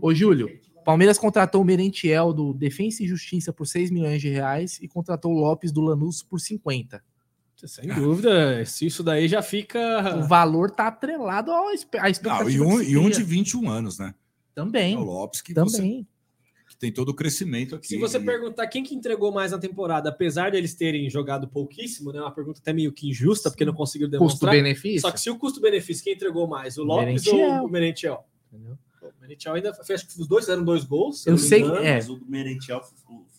ô 0.00 0.12
Júlio, 0.12 0.48
Palmeiras 0.84 1.18
contratou 1.18 1.62
o 1.62 1.64
Merentiel 1.64 2.32
do 2.32 2.54
Defensa 2.54 3.02
e 3.02 3.08
Justiça 3.08 3.52
por 3.52 3.66
6 3.66 3.90
milhões 3.90 4.20
de 4.20 4.28
reais 4.28 4.78
e 4.80 4.86
contratou 4.86 5.32
o 5.32 5.38
Lopes 5.38 5.72
do 5.72 5.80
Lanús 5.80 6.22
por 6.22 6.38
50. 6.38 7.02
Sem 7.56 7.88
dúvida, 7.88 8.64
se 8.66 8.86
isso 8.86 9.02
daí 9.02 9.26
já 9.26 9.40
fica. 9.40 10.16
O 10.18 10.28
valor 10.28 10.70
tá 10.70 10.88
atrelado 10.88 11.50
à 11.50 11.72
expectativa. 11.72 12.38
Não, 12.38 12.50
e 12.50 12.60
um, 12.60 12.82
e 12.82 12.96
um 12.98 13.08
de 13.08 13.22
21 13.22 13.68
anos, 13.68 13.98
né? 13.98 14.14
Também. 14.54 14.94
É 14.94 14.98
o 14.98 15.02
Lopes 15.02 15.40
que, 15.40 15.54
Também. 15.54 16.06
Tem 16.78 16.92
todo 16.92 17.08
o 17.10 17.14
crescimento 17.14 17.74
aqui. 17.74 17.88
Se 17.88 17.98
você 17.98 18.20
perguntar 18.20 18.66
quem 18.66 18.82
que 18.82 18.94
entregou 18.94 19.32
mais 19.32 19.52
na 19.52 19.58
temporada, 19.58 20.10
apesar 20.10 20.50
deles 20.50 20.74
terem 20.74 21.08
jogado 21.08 21.48
pouquíssimo, 21.48 22.12
né? 22.12 22.20
Uma 22.20 22.30
pergunta 22.30 22.60
até 22.60 22.72
meio 22.72 22.92
que 22.92 23.08
injusta, 23.08 23.50
porque 23.50 23.64
não 23.64 23.72
conseguiram 23.74 24.10
demonstrar. 24.10 24.50
Custo-benefício? 24.52 25.00
Só 25.00 25.10
que 25.10 25.20
se 25.20 25.30
o 25.30 25.38
custo-benefício, 25.38 26.04
quem 26.04 26.14
entregou 26.14 26.46
mais? 26.46 26.76
O 26.78 26.84
Lopes 26.84 27.24
Merentiel. 27.24 27.60
ou 27.62 27.66
o 27.66 27.70
Merentiel? 27.70 28.24
O 28.52 29.20
Merentiel 29.20 29.54
ainda 29.54 29.72
fez, 29.74 30.00
acho 30.02 30.08
que 30.14 30.20
os 30.20 30.28
dois 30.28 30.44
fizeram 30.44 30.64
dois 30.64 30.84
gols. 30.84 31.22
se 31.22 31.30
Eu 31.30 31.38
sei 31.38 31.60
engano. 31.60 31.80
que- 31.80 31.86
é. 31.86 31.94
Mas 31.94 32.08
o 32.08 32.20
Merentiel 32.28 32.80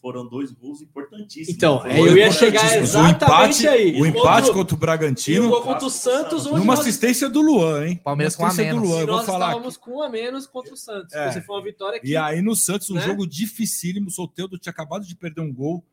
foram 0.07 0.25
dois 0.25 0.51
gols 0.53 0.81
importantíssimos. 0.81 1.49
Então, 1.49 1.81
Foi 1.81 1.91
é, 1.91 1.99
eu 1.99 2.17
ia 2.17 2.31
chegar 2.31 2.77
exatamente 2.77 3.67
aí. 3.67 3.99
O 3.99 4.05
empate 4.05 4.47
Contra- 4.53 4.63
o 4.63 4.67
E 4.71 4.73
o 4.73 4.77
Bragantino. 4.77 5.49
gol 5.49 5.61
contra 5.61 5.85
o 5.85 5.89
Santos, 5.89 6.45
Numa 6.45 6.63
nós- 6.63 6.79
assistência 6.79 7.29
do 7.29 7.41
Luan, 7.41 7.87
hein? 7.87 7.99
Palmeiras 8.01 8.35
com 8.37 8.45
a 8.45 8.47
assistência 8.47 8.73
do 8.73 8.79
menos. 8.79 8.89
Luan. 8.89 8.99
E 8.99 9.01
Eu 9.03 9.07
vou 9.07 9.15
nós 9.17 9.25
falar 9.25 9.37
aqui. 9.37 9.45
estávamos 9.51 9.77
com 9.77 9.91
um 9.97 10.01
a 10.01 10.09
menos 10.09 10.47
contra 10.47 10.73
o 10.73 10.77
Santos. 10.77 11.13
É. 11.13 11.27
Essa 11.27 11.41
foi 11.41 11.55
uma 11.57 11.63
vitória 11.63 11.99
que. 11.99 12.07
E 12.07 12.15
aí 12.15 12.41
no 12.41 12.55
Santos, 12.55 12.89
um 12.89 12.93
né? 12.95 13.01
jogo 13.01 13.27
dificílimo. 13.27 14.07
O 14.07 14.11
Soteldo 14.11 14.57
tinha 14.57 14.71
acabado 14.71 15.05
de 15.05 15.13
perder 15.15 15.41
um 15.41 15.53
gol. 15.53 15.83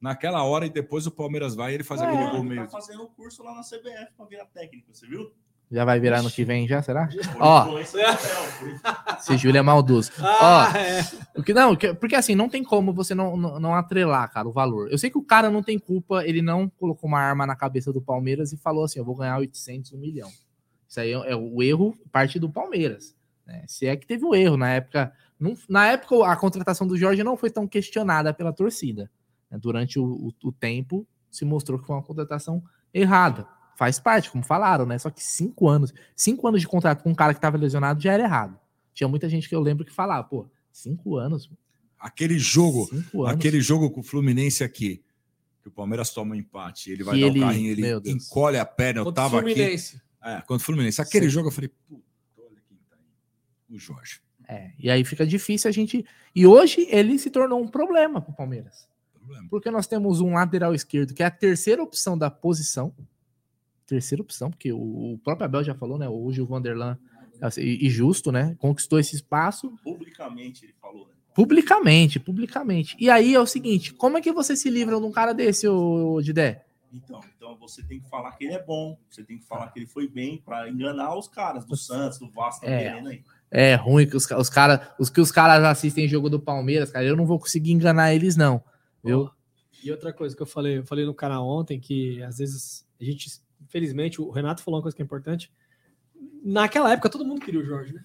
Naquela 0.00 0.42
hora, 0.42 0.66
e 0.66 0.70
depois 0.70 1.06
o 1.06 1.12
Palmeiras 1.12 1.54
vai 1.54 1.70
e 1.70 1.74
ele 1.74 1.84
faz 1.84 2.00
É, 2.00 2.04
aquele 2.06 2.24
gol 2.30 2.40
ele 2.40 2.48
meio. 2.48 2.62
Tá 2.62 2.68
fazendo 2.70 3.04
um 3.04 3.06
curso 3.06 3.40
lá 3.44 3.54
na 3.54 3.62
CBF 3.62 4.12
pra 4.16 4.26
virar 4.26 4.46
técnico, 4.46 4.88
você 4.92 5.06
viu? 5.06 5.30
Já 5.72 5.84
vai 5.86 5.98
virar 5.98 6.22
no 6.22 6.30
que 6.30 6.44
vem, 6.44 6.68
já, 6.68 6.82
será? 6.82 7.08
Ó, 7.40 7.78
esse 9.18 9.36
Júlio 9.38 9.58
é 9.58 9.62
maldoso. 9.62 10.10
Ah, 10.18 10.70
Ó, 10.72 10.76
é. 10.76 11.00
o 11.36 11.42
que, 11.42 11.54
não, 11.54 11.74
porque 11.98 12.14
assim, 12.14 12.34
não 12.34 12.48
tem 12.48 12.62
como 12.62 12.92
você 12.92 13.14
não, 13.14 13.36
não, 13.36 13.58
não 13.58 13.74
atrelar, 13.74 14.30
cara, 14.30 14.46
o 14.46 14.52
valor. 14.52 14.90
Eu 14.90 14.98
sei 14.98 15.08
que 15.10 15.16
o 15.18 15.22
cara 15.24 15.50
não 15.50 15.62
tem 15.62 15.78
culpa, 15.78 16.24
ele 16.26 16.42
não 16.42 16.68
colocou 16.68 17.08
uma 17.08 17.20
arma 17.20 17.46
na 17.46 17.56
cabeça 17.56 17.92
do 17.92 18.02
Palmeiras 18.02 18.52
e 18.52 18.56
falou 18.56 18.84
assim, 18.84 18.98
eu 18.98 19.04
vou 19.04 19.14
ganhar 19.16 19.38
800, 19.38 19.92
um 19.94 19.98
milhão. 19.98 20.30
Isso 20.88 21.00
aí 21.00 21.10
é, 21.12 21.32
é 21.32 21.36
o 21.36 21.62
erro 21.62 21.96
parte 22.10 22.38
do 22.38 22.50
Palmeiras. 22.50 23.14
né? 23.46 23.64
Se 23.66 23.86
é 23.86 23.96
que 23.96 24.06
teve 24.06 24.24
o 24.26 24.34
erro, 24.34 24.56
na 24.58 24.68
época... 24.70 25.10
não- 25.40 25.54
na 25.68 25.86
época, 25.86 26.26
a 26.26 26.36
contratação 26.36 26.86
do 26.86 26.98
Jorge 26.98 27.24
não 27.24 27.36
foi 27.36 27.48
tão 27.50 27.66
questionada 27.66 28.34
pela 28.34 28.52
torcida. 28.52 29.10
né? 29.50 29.56
Durante 29.58 29.98
o, 29.98 30.04
o- 30.04 30.32
o 30.44 30.52
tempo, 30.52 31.06
se 31.30 31.46
mostrou 31.46 31.78
que 31.78 31.86
foi 31.86 31.96
uma 31.96 32.02
contratação 32.02 32.62
errada. 32.92 33.46
Faz 33.76 33.98
parte, 33.98 34.30
como 34.30 34.44
falaram, 34.44 34.84
né? 34.86 34.98
Só 34.98 35.10
que 35.10 35.22
cinco 35.22 35.68
anos, 35.68 35.92
cinco 36.14 36.46
anos 36.46 36.60
de 36.60 36.68
contrato 36.68 37.02
com 37.02 37.10
um 37.10 37.14
cara 37.14 37.32
que 37.32 37.38
estava 37.38 37.56
lesionado 37.56 38.00
já 38.00 38.12
era 38.12 38.22
errado. 38.24 38.58
Tinha 38.94 39.08
muita 39.08 39.28
gente 39.28 39.48
que 39.48 39.54
eu 39.54 39.60
lembro 39.60 39.84
que 39.84 39.92
falava, 39.92 40.22
pô, 40.24 40.46
cinco 40.70 41.16
anos. 41.16 41.50
Aquele 41.98 42.38
jogo, 42.38 42.86
Cinco 42.86 43.22
anos. 43.24 43.34
aquele 43.36 43.60
jogo 43.60 43.90
com 43.90 44.00
o 44.00 44.04
Fluminense 44.04 44.62
aqui, 44.62 45.02
que 45.62 45.68
o 45.68 45.70
Palmeiras 45.70 46.10
toma 46.10 46.32
um 46.34 46.38
empate, 46.38 46.90
ele 46.90 47.02
vai 47.04 47.14
Que 47.14 47.20
dar 47.22 47.26
ele- 47.28 47.38
o 47.38 47.42
carrinho, 47.42 47.70
ele 47.70 48.10
encolhe 48.10 48.58
a 48.58 48.66
perna, 48.66 49.00
eu 49.00 49.04
Contra 49.04 49.22
tava 49.22 49.38
aqui. 49.40 49.52
Fluminense. 49.54 50.02
É, 50.22 50.34
contra 50.40 50.56
o 50.56 50.60
Fluminense. 50.60 51.00
Aquele 51.00 51.26
Sim. 51.26 51.30
jogo 51.30 51.48
eu 51.48 51.52
falei, 51.52 51.68
puta, 51.88 52.02
olha 52.38 52.60
quem 52.68 52.76
tá 52.90 52.96
aí. 52.96 53.74
O 53.76 53.78
Jorge. 53.78 54.20
É, 54.48 54.72
e 54.78 54.90
aí 54.90 55.04
fica 55.04 55.26
difícil 55.26 55.68
a 55.68 55.72
gente. 55.72 56.04
E 56.34 56.46
hoje 56.46 56.86
ele 56.90 57.18
se 57.18 57.30
tornou 57.30 57.62
um 57.62 57.68
problema 57.68 58.20
para 58.20 58.32
o 58.32 58.36
Palmeiras. 58.36 58.86
Porque 59.48 59.70
nós 59.70 59.86
temos 59.86 60.20
um 60.20 60.34
lateral 60.34 60.74
esquerdo 60.74 61.14
que 61.14 61.22
é 61.22 61.26
a 61.26 61.30
terceira 61.30 61.82
opção 61.82 62.18
da 62.18 62.28
posição. 62.30 62.92
Terceira 63.92 64.22
opção, 64.22 64.50
porque 64.50 64.72
o, 64.72 64.78
o 65.12 65.18
próprio 65.22 65.44
Abel 65.44 65.62
já 65.62 65.74
falou, 65.74 65.98
né? 65.98 66.08
Hoje 66.08 66.40
o 66.40 66.46
Vanderlan, 66.46 66.96
assim, 67.42 67.60
e, 67.60 67.86
e 67.86 67.90
justo, 67.90 68.32
né? 68.32 68.56
Conquistou 68.58 68.98
esse 68.98 69.14
espaço. 69.14 69.70
Publicamente 69.84 70.64
ele 70.64 70.72
falou, 70.80 71.06
né? 71.06 71.12
Publicamente, 71.34 72.18
publicamente. 72.18 72.96
E 72.98 73.10
aí 73.10 73.34
é 73.34 73.38
o 73.38 73.44
seguinte, 73.44 73.92
como 73.92 74.16
é 74.16 74.22
que 74.22 74.32
você 74.32 74.56
se 74.56 74.70
livra 74.70 74.98
de 74.98 75.04
um 75.04 75.12
cara 75.12 75.34
desse, 75.34 75.68
ô, 75.68 76.22
Didé? 76.22 76.64
Então, 76.90 77.20
então 77.36 77.54
você 77.58 77.82
tem 77.82 78.00
que 78.00 78.08
falar 78.08 78.32
que 78.32 78.44
ele 78.46 78.54
é 78.54 78.62
bom, 78.64 78.96
você 79.10 79.22
tem 79.22 79.36
que 79.36 79.44
falar 79.44 79.68
que 79.70 79.78
ele 79.80 79.86
foi 79.86 80.08
bem 80.08 80.40
para 80.42 80.70
enganar 80.70 81.14
os 81.14 81.28
caras 81.28 81.66
do 81.66 81.76
Santos, 81.76 82.18
do 82.18 82.30
Vasco, 82.30 82.64
É. 82.64 82.84
querendo 82.84 83.08
aí. 83.10 83.22
É 83.50 83.74
ruim 83.74 84.06
que 84.08 84.16
os, 84.16 84.30
os 84.30 84.48
caras, 84.48 84.88
os 84.98 85.10
que 85.10 85.20
os 85.20 85.30
caras 85.30 85.62
assistem 85.64 86.08
jogo 86.08 86.30
do 86.30 86.40
Palmeiras, 86.40 86.90
cara, 86.90 87.04
eu 87.04 87.14
não 87.14 87.26
vou 87.26 87.38
conseguir 87.38 87.72
enganar 87.72 88.14
eles 88.14 88.36
não, 88.36 88.64
viu? 89.04 89.30
E 89.84 89.90
outra 89.90 90.14
coisa 90.14 90.34
que 90.34 90.40
eu 90.40 90.46
falei, 90.46 90.78
eu 90.78 90.86
falei 90.86 91.04
no 91.04 91.12
canal 91.12 91.46
ontem, 91.46 91.78
que 91.78 92.22
às 92.22 92.38
vezes 92.38 92.86
a 93.00 93.04
gente, 93.04 93.41
infelizmente, 93.64 94.20
o 94.20 94.30
Renato 94.30 94.62
falou 94.62 94.78
uma 94.78 94.82
coisa 94.82 94.96
que 94.96 95.02
é 95.02 95.04
importante. 95.04 95.52
Naquela 96.44 96.92
época 96.92 97.08
todo 97.08 97.24
mundo 97.24 97.40
queria 97.40 97.60
o 97.60 97.64
Jorge, 97.64 97.94
né? 97.94 98.04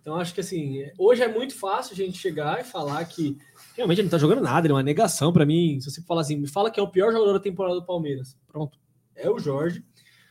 Então 0.00 0.16
acho 0.16 0.32
que 0.32 0.40
assim, 0.40 0.90
hoje 0.96 1.22
é 1.22 1.28
muito 1.28 1.54
fácil 1.54 1.92
a 1.92 1.96
gente 1.96 2.16
chegar 2.16 2.60
e 2.60 2.64
falar 2.64 3.04
que 3.04 3.36
realmente 3.76 3.98
ele 3.98 4.06
não 4.06 4.10
tá 4.10 4.18
jogando 4.18 4.40
nada, 4.40 4.66
ele 4.66 4.72
é 4.72 4.76
uma 4.76 4.82
negação 4.82 5.32
pra 5.32 5.44
mim. 5.44 5.80
Se 5.80 5.90
você 5.90 6.02
falar 6.02 6.22
assim, 6.22 6.36
me 6.36 6.48
fala 6.48 6.70
que 6.70 6.80
é 6.80 6.82
o 6.82 6.88
pior 6.88 7.12
jogador 7.12 7.34
da 7.34 7.40
temporada 7.40 7.74
do 7.74 7.84
Palmeiras. 7.84 8.36
Pronto, 8.46 8.78
é 9.14 9.28
o 9.28 9.38
Jorge. 9.38 9.84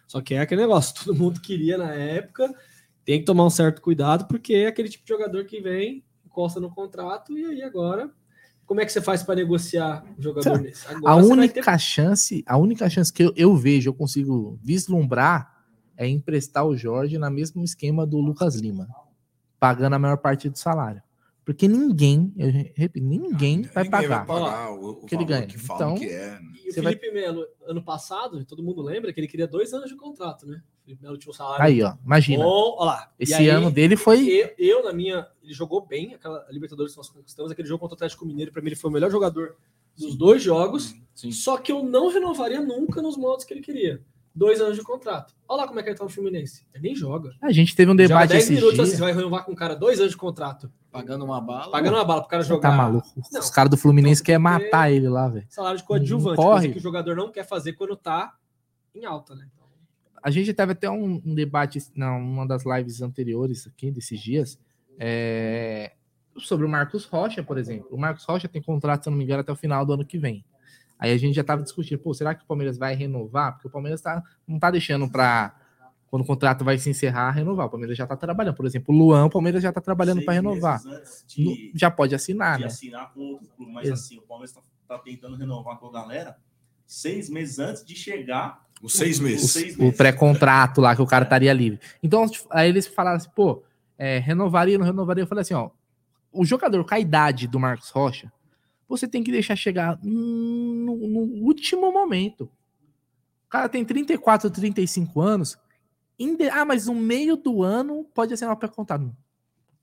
Só 0.08 0.22
que 0.22 0.34
é 0.34 0.40
aquele 0.40 0.62
negócio, 0.62 0.96
todo 1.04 1.16
mundo 1.16 1.42
queria 1.42 1.78
na 1.78 1.94
época. 1.94 2.52
Tem 3.06 3.20
que 3.20 3.26
tomar 3.26 3.46
um 3.46 3.50
certo 3.50 3.82
cuidado, 3.82 4.28
porque 4.28 4.54
é 4.54 4.68
aquele 4.68 4.90
tipo 4.90 5.06
de 5.06 5.10
jogador 5.10 5.46
que 5.46 5.62
vem, 5.62 6.04
encosta 6.26 6.60
no 6.60 6.74
contrato, 6.74 7.38
e 7.38 7.46
aí 7.46 7.62
agora, 7.62 8.12
como 8.68 8.82
é 8.82 8.86
que 8.86 8.92
você 8.92 9.02
faz 9.02 9.24
para 9.24 9.34
negociar 9.36 10.04
um 10.20 10.22
jogador 10.22 10.60
desse? 10.60 10.86
Agora 10.88 11.14
A 11.14 11.16
única 11.16 11.64
ter- 11.72 11.80
chance, 11.80 12.44
a 12.46 12.58
única 12.58 12.88
chance 12.90 13.12
que 13.12 13.24
eu, 13.24 13.34
eu 13.36 13.56
vejo, 13.56 13.90
eu 13.90 13.94
consigo 13.96 14.60
vislumbrar 14.62 15.56
é 15.96 16.08
emprestar 16.08 16.64
o 16.66 16.78
Jorge 16.78 17.18
na 17.18 17.30
mesmo 17.32 17.64
esquema 17.64 18.06
do 18.06 18.20
Lucas 18.20 18.56
Lima, 18.56 18.88
pagando 19.60 19.96
a 19.96 20.00
maior 20.00 20.18
parte 20.18 20.48
do 20.50 20.58
salário. 20.58 21.02
Porque 21.44 21.66
ninguém, 21.68 22.34
eu 22.38 22.52
repito, 22.76 23.00
ninguém 23.06 23.62
vai 23.62 23.86
Ninguém 23.86 23.90
pagar, 23.90 24.26
vai 24.26 24.42
pagar 24.42 24.72
o, 24.74 24.90
o 24.90 25.06
que 25.06 25.16
ele 25.16 25.24
ganha. 25.24 25.48
que 25.48 25.56
Então, 25.56 25.96
que 25.96 26.06
é. 26.10 26.38
E 26.66 26.70
o 26.70 26.74
você 26.74 26.82
vai- 26.82 26.94
Felipe 26.94 27.12
Melo, 27.14 27.46
ano 27.66 27.82
passado, 27.82 28.44
todo 28.44 28.62
mundo 28.62 28.82
lembra 28.82 29.14
que 29.14 29.20
ele 29.22 29.30
queria 29.30 29.48
dois 29.48 29.74
anos 29.74 29.90
de 29.90 29.96
contrato, 29.96 30.46
né? 30.46 30.62
O 30.88 30.90
Felipe 30.90 31.04
Melo 31.04 31.18
tinha 31.18 31.32
um 31.32 31.34
salário. 31.34 31.66
Aí, 31.66 31.84
ó, 31.84 31.96
imagina. 32.06 32.44
Bom, 32.46 32.76
ó 32.78 32.86
lá. 32.86 33.12
Esse 33.20 33.34
aí, 33.34 33.50
ano 33.50 33.70
dele 33.70 33.98
foi 33.98 34.26
Eu, 34.26 34.52
eu, 34.58 34.84
na 34.86 34.94
minha. 34.94 35.28
Ele 35.44 35.54
jogou 35.54 35.86
bem, 35.86 36.14
aquela 36.14 36.46
Libertadores 36.50 36.94
que 36.94 36.98
nós 36.98 37.10
conquistamos, 37.10 37.52
aquele 37.52 37.68
jogo 37.68 37.80
contra 37.82 37.96
o 37.96 37.98
Atlético 37.98 38.26
Mineiro, 38.26 38.54
pra 38.54 38.62
mim, 38.62 38.70
ele 38.70 38.76
foi 38.78 38.90
o 38.90 38.94
melhor 38.94 39.12
jogador 39.12 39.58
dos 39.98 40.16
dois 40.16 40.42
jogos. 40.42 40.96
Só 41.14 41.58
que 41.58 41.74
eu 41.74 41.84
não 41.84 42.08
renovaria 42.10 42.62
nunca 42.62 43.02
nos 43.02 43.18
modos 43.18 43.44
que 43.44 43.54
ele 43.54 43.62
queria. 43.62 44.02
Dois 44.34 44.62
anos 44.62 44.78
de 44.78 44.84
contrato. 44.84 45.34
Olha 45.46 45.64
lá 45.64 45.68
como 45.68 45.80
é 45.80 45.84
que 45.84 45.90
ele 45.90 45.98
tá 45.98 46.04
no 46.06 46.10
Fluminense. 46.10 46.66
Ele 46.74 46.84
nem 46.84 46.96
joga. 46.96 47.34
A 47.42 47.52
gente 47.52 47.76
teve 47.76 47.90
um 47.92 47.94
Joga 47.96 48.08
debate 48.08 48.30
10 48.30 48.44
esses 48.44 48.56
minutos 48.56 48.76
dias. 48.76 48.88
assim, 48.88 48.98
você 48.98 49.04
vai 49.04 49.12
renovar 49.14 49.44
com 49.44 49.52
um 49.52 49.56
cara 49.56 49.76
dois 49.76 50.00
anos 50.00 50.12
de 50.12 50.18
contrato. 50.18 50.72
Pagando 50.92 51.26
uma 51.26 51.42
bala. 51.42 51.70
Pagando 51.72 51.96
uma 51.96 52.06
bala 52.06 52.22
pro 52.22 52.30
cara 52.30 52.44
jogar. 52.44 52.70
tá 52.70 52.76
maluco? 52.78 53.08
Os 53.18 53.50
caras 53.50 53.70
do 53.72 53.76
Fluminense 53.78 54.24
querem 54.24 54.40
matar 54.40 54.90
ele 54.92 55.10
lá, 55.10 55.28
velho. 55.28 55.46
Salário 55.50 55.80
de 55.80 55.84
coadjuvante, 55.84 56.38
Não 56.38 56.44
coisa 56.46 56.52
corre. 56.62 56.72
que 56.72 56.78
o 56.78 56.82
jogador 56.82 57.16
não 57.16 57.30
quer 57.32 57.46
fazer 57.46 57.74
quando 57.74 57.96
tá 57.98 58.36
em 58.96 59.06
alta, 59.06 59.36
né? 59.36 59.48
A 60.28 60.30
gente 60.30 60.54
teve 60.54 60.74
até 60.74 60.90
um, 60.90 61.22
um 61.26 61.34
debate 61.34 61.80
não, 61.96 62.20
uma 62.20 62.46
das 62.46 62.66
lives 62.66 63.02
anteriores 63.02 63.66
aqui, 63.66 63.90
desses 63.90 64.20
dias, 64.20 64.60
é, 65.00 65.94
sobre 66.38 66.66
o 66.66 66.70
Marcos 66.70 67.06
Rocha, 67.06 67.42
por 67.42 67.58
exemplo. 67.58 67.88
O 67.92 67.98
Marcos 67.98 68.26
Rocha 68.26 68.46
tem 68.50 68.62
contrato, 68.62 69.06
se 69.06 69.10
não 69.10 69.16
me 69.18 69.24
engano, 69.24 69.40
até 69.40 69.54
o 69.54 69.56
final 69.56 69.86
do 69.86 69.94
ano 69.94 70.04
que 70.06 70.18
vem. 70.18 70.44
Aí 71.00 71.14
a 71.14 71.18
gente 71.18 71.34
já 71.34 71.40
estava 71.44 71.64
discutindo, 71.64 71.98
pô, 72.00 72.14
será 72.14 72.36
que 72.36 72.44
o 72.44 72.46
Palmeiras 72.46 72.78
vai 72.78 72.94
renovar? 72.94 73.54
Porque 73.54 73.70
o 73.70 73.72
Palmeiras 73.72 74.02
tá, 74.02 74.22
não 74.46 74.60
tá 74.60 74.70
deixando 74.70 75.10
para 75.10 75.56
quando 76.10 76.24
o 76.24 76.26
contrato 76.26 76.66
vai 76.66 76.78
se 76.78 76.90
encerrar, 76.90 77.32
renovar. 77.32 77.68
O 77.68 77.70
Palmeiras 77.70 77.98
já 77.98 78.06
tá 78.06 78.18
trabalhando. 78.18 78.56
Por 78.56 78.66
exemplo, 78.66 78.94
o 78.94 78.98
Luan, 78.98 79.26
o 79.26 79.30
Palmeiras 79.30 79.64
já 79.64 79.72
tá 79.72 79.80
trabalhando 79.80 80.22
para 80.26 80.34
renovar. 80.34 80.82
de- 81.26 81.72
já 81.74 81.90
pode 81.90 82.14
assinar, 82.14 82.60
né? 82.60 82.66
assinar 82.66 83.14
com 83.14 83.22
outro 83.22 83.48
clube. 83.56 83.72
Mas 83.72 83.88
Ex- 83.88 84.00
assim, 84.02 84.18
o 84.18 84.24
Palmeiras 84.24 84.52
tá, 84.52 84.62
tá 84.90 85.00
tentando 85.00 85.38
renovar 85.38 85.78
com 85.80 85.88
a 85.88 85.92
galera 85.94 86.36
seis 86.86 87.30
meses 87.30 87.60
antes 87.60 87.86
de 87.86 87.96
chegar. 87.96 88.67
Os 88.82 88.94
seis 88.94 89.20
meses. 89.20 89.52
Seis 89.52 89.78
o 89.80 89.92
pré-contrato 89.92 90.82
lá 90.82 90.96
que 90.96 91.02
o 91.02 91.08
cara 91.08 91.24
estaria 91.24 91.52
livre. 91.54 91.80
Então, 92.02 92.28
tipo, 92.28 92.48
aí 92.52 92.70
eles 92.70 92.88
falaram 92.88 93.18
assim, 93.18 93.30
pô, 93.36 93.64
é, 93.98 94.20
renovaria, 94.20 94.78
não 94.78 94.86
renovaria. 94.86 95.24
Eu 95.24 95.28
falei 95.28 95.42
assim, 95.42 95.54
ó, 95.54 95.72
o 96.32 96.46
jogador 96.46 96.84
com 96.86 96.94
a 96.94 97.00
idade 97.00 97.48
do 97.48 97.60
Marcos 97.60 97.90
Rocha, 97.90 98.32
você 98.88 99.08
tem 99.08 99.24
que 99.24 99.32
deixar 99.32 99.56
chegar 99.56 100.00
no, 100.04 100.96
no 100.96 101.20
último 101.44 101.92
momento. 101.92 102.44
O 103.46 103.50
cara 103.50 103.68
tem 103.68 103.84
34, 103.84 104.50
35 104.50 105.20
anos. 105.22 105.58
Ah, 106.52 106.66
mas 106.66 106.88
no 106.88 106.96
meio 106.96 107.36
do 107.36 107.64
ano 107.64 108.06
pode 108.14 108.34
assinar 108.34 108.54
o 108.54 108.58
pré-contrato. 108.58 109.16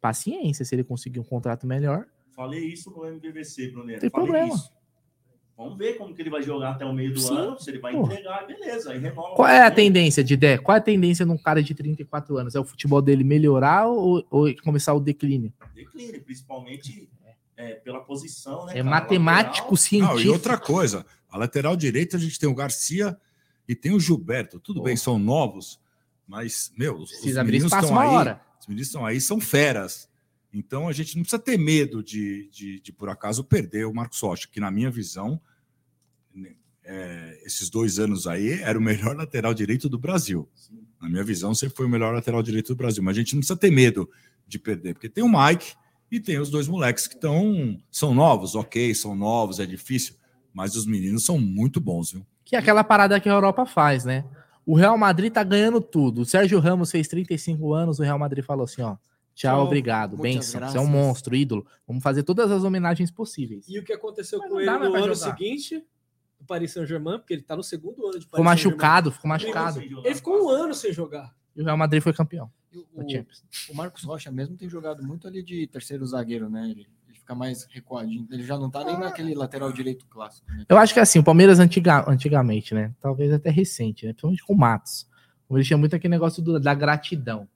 Paciência, 0.00 0.64
se 0.64 0.74
ele 0.74 0.84
conseguir 0.84 1.20
um 1.20 1.24
contrato 1.24 1.66
melhor. 1.66 2.06
Falei 2.34 2.64
isso 2.64 2.90
no 2.90 3.06
MVVC, 3.06 3.70
Brunero. 3.70 4.00
Tem 4.00 4.10
Falei 4.10 4.26
problema. 4.26 4.54
isso. 4.54 4.72
Vamos 5.56 5.78
ver 5.78 5.96
como 5.96 6.12
que 6.12 6.20
ele 6.20 6.30
vai 6.30 6.42
jogar 6.42 6.70
até 6.72 6.84
o 6.84 6.92
meio 6.92 7.12
do 7.14 7.20
Sim. 7.20 7.36
ano. 7.36 7.58
Se 7.60 7.70
ele 7.70 7.78
vai 7.78 7.92
Porra. 7.92 8.12
entregar, 8.12 8.46
beleza. 8.46 8.90
Aí 8.90 8.98
renova. 8.98 9.36
Qual 9.36 9.46
é 9.46 9.64
a 9.64 9.70
tendência, 9.70 10.24
Didé? 10.24 10.58
Qual 10.58 10.74
é 10.74 10.78
a 10.78 10.82
tendência 10.82 11.24
num 11.24 11.38
cara 11.38 11.62
de 11.62 11.72
34 11.74 12.36
anos? 12.36 12.54
É 12.54 12.60
o 12.60 12.64
futebol 12.64 13.00
dele 13.00 13.22
melhorar 13.22 13.86
ou, 13.86 14.26
ou 14.30 14.54
começar 14.64 14.94
o 14.94 15.00
declínio? 15.00 15.52
Declínio, 15.74 16.20
principalmente 16.22 17.08
é, 17.56 17.74
pela 17.74 18.00
posição, 18.00 18.66
né? 18.66 18.72
É 18.72 18.76
cara? 18.78 18.90
matemático, 18.90 19.70
Não, 19.70 19.76
científico. 19.76 20.20
e 20.20 20.28
outra 20.28 20.58
coisa, 20.58 21.06
a 21.30 21.38
lateral 21.38 21.76
direita 21.76 22.16
a 22.16 22.20
gente 22.20 22.38
tem 22.38 22.48
o 22.48 22.54
Garcia 22.54 23.16
e 23.68 23.74
tem 23.76 23.92
o 23.92 24.00
Gilberto. 24.00 24.58
Tudo 24.58 24.82
bem, 24.82 24.96
são 24.96 25.18
novos, 25.18 25.80
mas, 26.26 26.72
meu, 26.76 26.96
os, 26.96 27.10
Precisa 27.10 27.40
os 27.40 27.46
meninos 27.46 27.72
estão 27.72 27.90
uma 27.90 28.02
aí. 28.02 28.08
hora. 28.08 28.40
Os 28.60 28.66
meninos 28.66 28.88
estão 28.88 29.06
aí, 29.06 29.20
são 29.20 29.40
feras. 29.40 30.08
Então 30.54 30.88
a 30.88 30.92
gente 30.92 31.16
não 31.16 31.22
precisa 31.22 31.42
ter 31.42 31.58
medo 31.58 32.02
de, 32.02 32.48
de, 32.50 32.80
de, 32.80 32.92
por 32.92 33.08
acaso, 33.08 33.42
perder 33.42 33.86
o 33.86 33.92
Marcos 33.92 34.20
Rocha, 34.20 34.48
que 34.50 34.60
na 34.60 34.70
minha 34.70 34.88
visão, 34.88 35.40
é, 36.84 37.42
esses 37.44 37.68
dois 37.68 37.98
anos 37.98 38.28
aí, 38.28 38.60
era 38.62 38.78
o 38.78 38.82
melhor 38.82 39.16
lateral 39.18 39.52
direito 39.52 39.88
do 39.88 39.98
Brasil. 39.98 40.48
Na 41.02 41.08
minha 41.08 41.24
visão, 41.24 41.54
sempre 41.54 41.76
foi 41.76 41.86
o 41.86 41.88
melhor 41.88 42.14
lateral 42.14 42.42
direito 42.42 42.68
do 42.68 42.76
Brasil. 42.76 43.02
Mas 43.02 43.16
a 43.16 43.18
gente 43.18 43.34
não 43.34 43.40
precisa 43.40 43.58
ter 43.58 43.72
medo 43.72 44.08
de 44.46 44.58
perder, 44.58 44.94
porque 44.94 45.08
tem 45.08 45.24
o 45.24 45.28
Mike 45.28 45.74
e 46.10 46.20
tem 46.20 46.38
os 46.38 46.50
dois 46.50 46.68
moleques 46.68 47.08
que 47.08 47.14
estão 47.14 47.76
são 47.90 48.14
novos, 48.14 48.54
ok, 48.54 48.94
são 48.94 49.16
novos, 49.16 49.58
é 49.58 49.66
difícil, 49.66 50.14
mas 50.52 50.76
os 50.76 50.86
meninos 50.86 51.24
são 51.24 51.38
muito 51.38 51.80
bons, 51.80 52.12
viu? 52.12 52.24
Que 52.44 52.54
é 52.54 52.58
aquela 52.58 52.84
parada 52.84 53.18
que 53.18 53.28
a 53.28 53.32
Europa 53.32 53.66
faz, 53.66 54.04
né? 54.04 54.24
O 54.66 54.76
Real 54.76 54.96
Madrid 54.96 55.32
tá 55.32 55.42
ganhando 55.42 55.80
tudo. 55.80 56.20
O 56.20 56.24
Sérgio 56.24 56.58
Ramos 56.60 56.90
fez 56.90 57.08
35 57.08 57.72
anos, 57.72 57.98
o 57.98 58.02
Real 58.02 58.18
Madrid 58.18 58.44
falou 58.44 58.64
assim, 58.64 58.82
ó. 58.82 58.96
Tchau, 59.34 59.56
Tchau, 59.56 59.66
obrigado, 59.66 60.16
muitas 60.16 60.46
benção. 60.52 60.68
Você 60.68 60.78
é 60.78 60.80
um 60.80 60.86
monstro, 60.86 61.34
ídolo. 61.34 61.66
Vamos 61.86 62.02
fazer 62.02 62.22
todas 62.22 62.50
as 62.50 62.62
homenagens 62.62 63.10
possíveis. 63.10 63.66
E 63.68 63.78
o 63.78 63.84
que 63.84 63.92
aconteceu 63.92 64.38
Mas 64.38 64.48
com 64.48 64.60
ele 64.60 64.70
no 64.70 64.94
ano 64.94 65.14
jogar. 65.14 65.14
seguinte, 65.16 65.84
no 66.40 66.46
Paris 66.46 66.72
Saint-Germain, 66.72 67.18
porque 67.18 67.34
ele 67.34 67.42
tá 67.42 67.56
no 67.56 67.62
segundo 67.62 68.04
ano 68.06 68.18
de 68.18 68.24
Ficou 68.26 68.38
Paris 68.44 68.60
Saint-Germain. 68.62 68.76
machucado, 68.78 69.10
ficou 69.12 69.28
machucado. 69.28 69.80
Ele 69.80 70.14
ficou 70.14 70.44
um 70.44 70.48
ano 70.48 70.72
sem 70.74 70.92
jogar. 70.92 71.34
E 71.56 71.60
o 71.60 71.64
Real 71.64 71.76
Madrid 71.76 72.02
foi 72.02 72.12
campeão. 72.12 72.50
O, 72.72 73.72
o 73.72 73.74
Marcos 73.76 74.02
Rocha 74.02 74.30
mesmo 74.32 74.56
tem 74.56 74.68
jogado 74.68 75.02
muito 75.02 75.26
ali 75.28 75.42
de 75.42 75.66
terceiro 75.68 76.04
zagueiro, 76.06 76.48
né? 76.50 76.68
Ele, 76.70 76.86
ele 77.08 77.18
fica 77.18 77.34
mais 77.34 77.64
recuadinho. 77.70 78.26
Ele 78.30 78.42
já 78.42 78.58
não 78.58 78.68
tá 78.70 78.84
nem 78.84 78.98
naquele 78.98 79.34
lateral 79.34 79.72
direito 79.72 80.04
clássico. 80.06 80.46
Né? 80.50 80.64
Eu 80.68 80.76
acho 80.78 80.92
que 80.94 80.98
assim, 81.00 81.18
o 81.20 81.24
Palmeiras 81.24 81.60
antiga, 81.60 82.04
antigamente, 82.08 82.74
né? 82.74 82.92
Talvez 83.00 83.32
até 83.32 83.50
recente, 83.50 84.06
né? 84.06 84.12
Principalmente 84.12 84.44
com 84.44 84.52
o 84.54 84.56
Matos. 84.58 85.08
Ele 85.50 85.62
tinha 85.62 85.76
muito 85.78 85.94
aquele 85.94 86.10
negócio 86.10 86.42
do- 86.42 86.58
da 86.58 86.74
gratidão. 86.74 87.48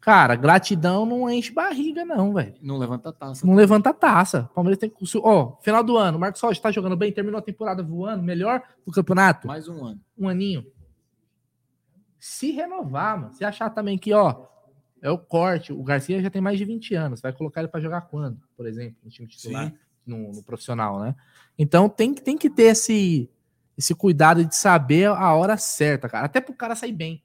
Cara, 0.00 0.34
gratidão 0.34 1.04
não 1.04 1.28
enche 1.28 1.52
barriga, 1.52 2.04
não, 2.06 2.32
velho. 2.32 2.54
Não 2.62 2.78
levanta 2.78 3.12
taça. 3.12 3.46
Não 3.46 3.54
levanta 3.54 3.92
taça. 3.92 4.48
Palmeiras 4.54 4.78
tem 4.78 4.88
que. 4.88 4.96
Ó, 5.18 5.56
final 5.60 5.84
do 5.84 5.96
ano, 5.98 6.18
Marcos 6.18 6.40
Rocha 6.40 6.60
tá 6.60 6.70
jogando 6.70 6.96
bem, 6.96 7.12
terminou 7.12 7.38
a 7.38 7.42
temporada 7.42 7.82
voando, 7.82 8.22
melhor 8.22 8.62
do 8.86 8.92
campeonato. 8.92 9.46
Mais 9.46 9.68
um 9.68 9.84
ano. 9.84 10.00
Um 10.18 10.26
aninho. 10.28 10.64
Se 12.18 12.50
renovar, 12.50 13.18
mano. 13.20 13.32
Se 13.34 13.44
achar 13.44 13.70
também 13.70 13.98
que, 13.98 14.12
ó, 14.12 14.46
é 15.02 15.10
o 15.10 15.18
corte. 15.18 15.72
O 15.72 15.82
Garcia 15.82 16.20
já 16.22 16.30
tem 16.30 16.40
mais 16.42 16.58
de 16.58 16.64
20 16.64 16.94
anos. 16.94 17.20
Vai 17.20 17.32
colocar 17.32 17.60
ele 17.60 17.68
pra 17.68 17.80
jogar 17.80 18.02
quando, 18.02 18.38
por 18.56 18.66
exemplo, 18.66 18.96
no 19.04 19.10
time 19.10 19.28
titular, 19.28 19.72
no, 20.06 20.32
no 20.32 20.42
profissional, 20.42 20.98
né? 21.00 21.14
Então 21.58 21.88
tem, 21.88 22.12
que- 22.14 22.22
tem 22.22 22.36
que 22.36 22.50
ter 22.50 22.64
esse, 22.64 23.30
esse 23.76 23.94
cuidado 23.94 24.44
de 24.44 24.54
saber 24.56 25.06
a 25.08 25.34
hora 25.34 25.56
certa, 25.56 26.08
cara. 26.08 26.26
Até 26.26 26.40
pro 26.40 26.54
cara 26.54 26.74
sair 26.74 26.92
bem. 26.92 27.22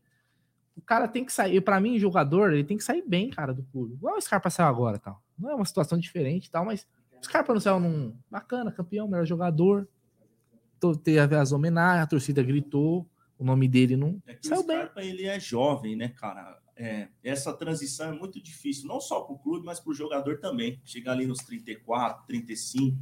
O 0.77 0.81
cara 0.81 1.07
tem 1.07 1.23
que 1.23 1.31
sair. 1.31 1.61
Pra 1.61 1.79
mim, 1.79 1.97
jogador, 1.97 2.53
ele 2.53 2.63
tem 2.63 2.77
que 2.77 2.83
sair 2.83 3.03
bem, 3.07 3.29
cara, 3.29 3.53
do 3.53 3.63
clube. 3.63 3.93
Igual 3.93 4.17
o 4.17 4.21
Scarpa 4.21 4.49
saiu 4.49 4.67
agora, 4.67 4.99
tal. 4.99 5.21
Não 5.37 5.49
é 5.49 5.55
uma 5.55 5.65
situação 5.65 5.97
diferente 5.97 6.51
tal, 6.51 6.65
mas 6.65 6.85
o 7.21 7.25
Scarpa 7.25 7.53
não 7.53 7.61
saiu 7.61 7.79
num. 7.79 8.13
Bacana, 8.29 8.71
campeão, 8.71 9.07
melhor 9.07 9.25
jogador. 9.25 9.87
Teve 11.03 11.35
as 11.35 11.51
homenagens, 11.51 12.03
a 12.03 12.07
torcida 12.07 12.43
gritou. 12.43 13.07
O 13.37 13.43
nome 13.43 13.67
dele 13.67 13.97
não. 13.97 14.21
É 14.27 14.33
que 14.33 14.45
o 14.45 14.49
Saiu 14.49 14.63
bem. 14.65 14.77
Scarpa, 14.77 15.01
ele 15.01 15.25
é 15.25 15.39
jovem, 15.39 15.95
né, 15.95 16.09
cara? 16.09 16.57
É, 16.77 17.07
essa 17.23 17.53
transição 17.53 18.09
é 18.09 18.11
muito 18.11 18.41
difícil, 18.41 18.87
não 18.87 18.99
só 18.99 19.21
para 19.21 19.33
o 19.33 19.39
clube, 19.39 19.65
mas 19.65 19.79
para 19.79 19.91
o 19.91 19.93
jogador 19.93 20.39
também. 20.39 20.79
Chegar 20.83 21.13
ali 21.13 21.25
nos 21.25 21.39
34, 21.39 22.25
35. 22.27 22.97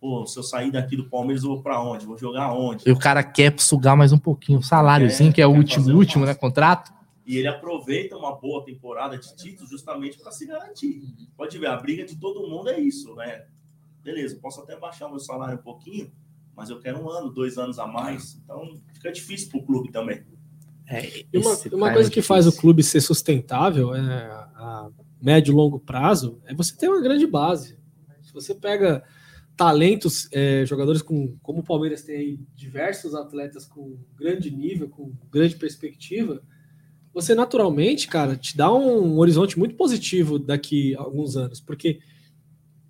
Pô, 0.00 0.24
se 0.26 0.38
eu 0.38 0.42
sair 0.42 0.70
daqui 0.70 0.96
do 0.96 1.08
Palmeiras, 1.08 1.42
eu 1.42 1.50
vou 1.50 1.62
para 1.62 1.82
onde? 1.82 2.06
Vou 2.06 2.16
jogar 2.16 2.52
onde? 2.52 2.88
E 2.88 2.92
o 2.92 2.98
cara 2.98 3.22
quer 3.22 3.58
sugar 3.58 3.96
mais 3.96 4.12
um 4.12 4.18
pouquinho. 4.18 4.60
O 4.60 4.62
saláriozinho, 4.62 5.30
É, 5.30 5.32
que 5.32 5.42
é 5.42 5.46
o 5.46 5.50
último, 5.50 5.90
um 5.90 5.96
último, 5.96 6.24
né? 6.24 6.34
Contrato. 6.34 6.92
E 7.28 7.36
ele 7.36 7.46
aproveita 7.46 8.16
uma 8.16 8.34
boa 8.34 8.64
temporada 8.64 9.18
de 9.18 9.36
títulos 9.36 9.68
justamente 9.68 10.18
para 10.18 10.32
se 10.32 10.46
garantir. 10.46 11.02
Pode 11.36 11.58
ver, 11.58 11.66
a 11.66 11.76
briga 11.76 12.02
de 12.02 12.16
todo 12.16 12.48
mundo 12.48 12.70
é 12.70 12.80
isso, 12.80 13.14
né? 13.16 13.44
Beleza, 14.02 14.38
posso 14.40 14.62
até 14.62 14.74
baixar 14.78 15.10
meu 15.10 15.18
salário 15.18 15.58
um 15.58 15.62
pouquinho, 15.62 16.10
mas 16.56 16.70
eu 16.70 16.80
quero 16.80 16.98
um 16.98 17.10
ano, 17.10 17.30
dois 17.30 17.58
anos 17.58 17.78
a 17.78 17.86
mais. 17.86 18.40
Então 18.42 18.80
fica 18.94 19.12
difícil 19.12 19.50
para 19.50 19.60
o 19.60 19.66
clube 19.66 19.92
também. 19.92 20.24
É, 20.86 21.06
e 21.30 21.36
uma, 21.36 21.54
uma 21.74 21.92
coisa 21.92 22.10
que 22.10 22.22
faz 22.22 22.46
o 22.46 22.56
clube 22.56 22.82
ser 22.82 23.02
sustentável 23.02 23.94
é, 23.94 24.00
a 24.00 24.88
médio 25.20 25.52
e 25.52 25.54
longo 25.54 25.78
prazo 25.78 26.40
é 26.46 26.54
você 26.54 26.74
ter 26.74 26.88
uma 26.88 27.02
grande 27.02 27.26
base. 27.26 27.78
Se 28.22 28.32
você 28.32 28.54
pega 28.54 29.04
talentos, 29.54 30.30
é, 30.32 30.64
jogadores 30.64 31.02
com, 31.02 31.36
como 31.42 31.58
o 31.58 31.64
Palmeiras 31.64 32.04
tem 32.04 32.16
aí, 32.16 32.40
diversos 32.54 33.14
atletas 33.14 33.66
com 33.66 33.98
grande 34.16 34.50
nível, 34.50 34.88
com 34.88 35.12
grande 35.30 35.56
perspectiva, 35.56 36.42
você 37.12 37.34
naturalmente, 37.34 38.06
cara, 38.06 38.36
te 38.36 38.56
dá 38.56 38.72
um 38.72 39.18
horizonte 39.18 39.58
muito 39.58 39.74
positivo 39.74 40.38
daqui 40.38 40.94
a 40.96 41.00
alguns 41.00 41.36
anos, 41.36 41.60
porque 41.60 42.00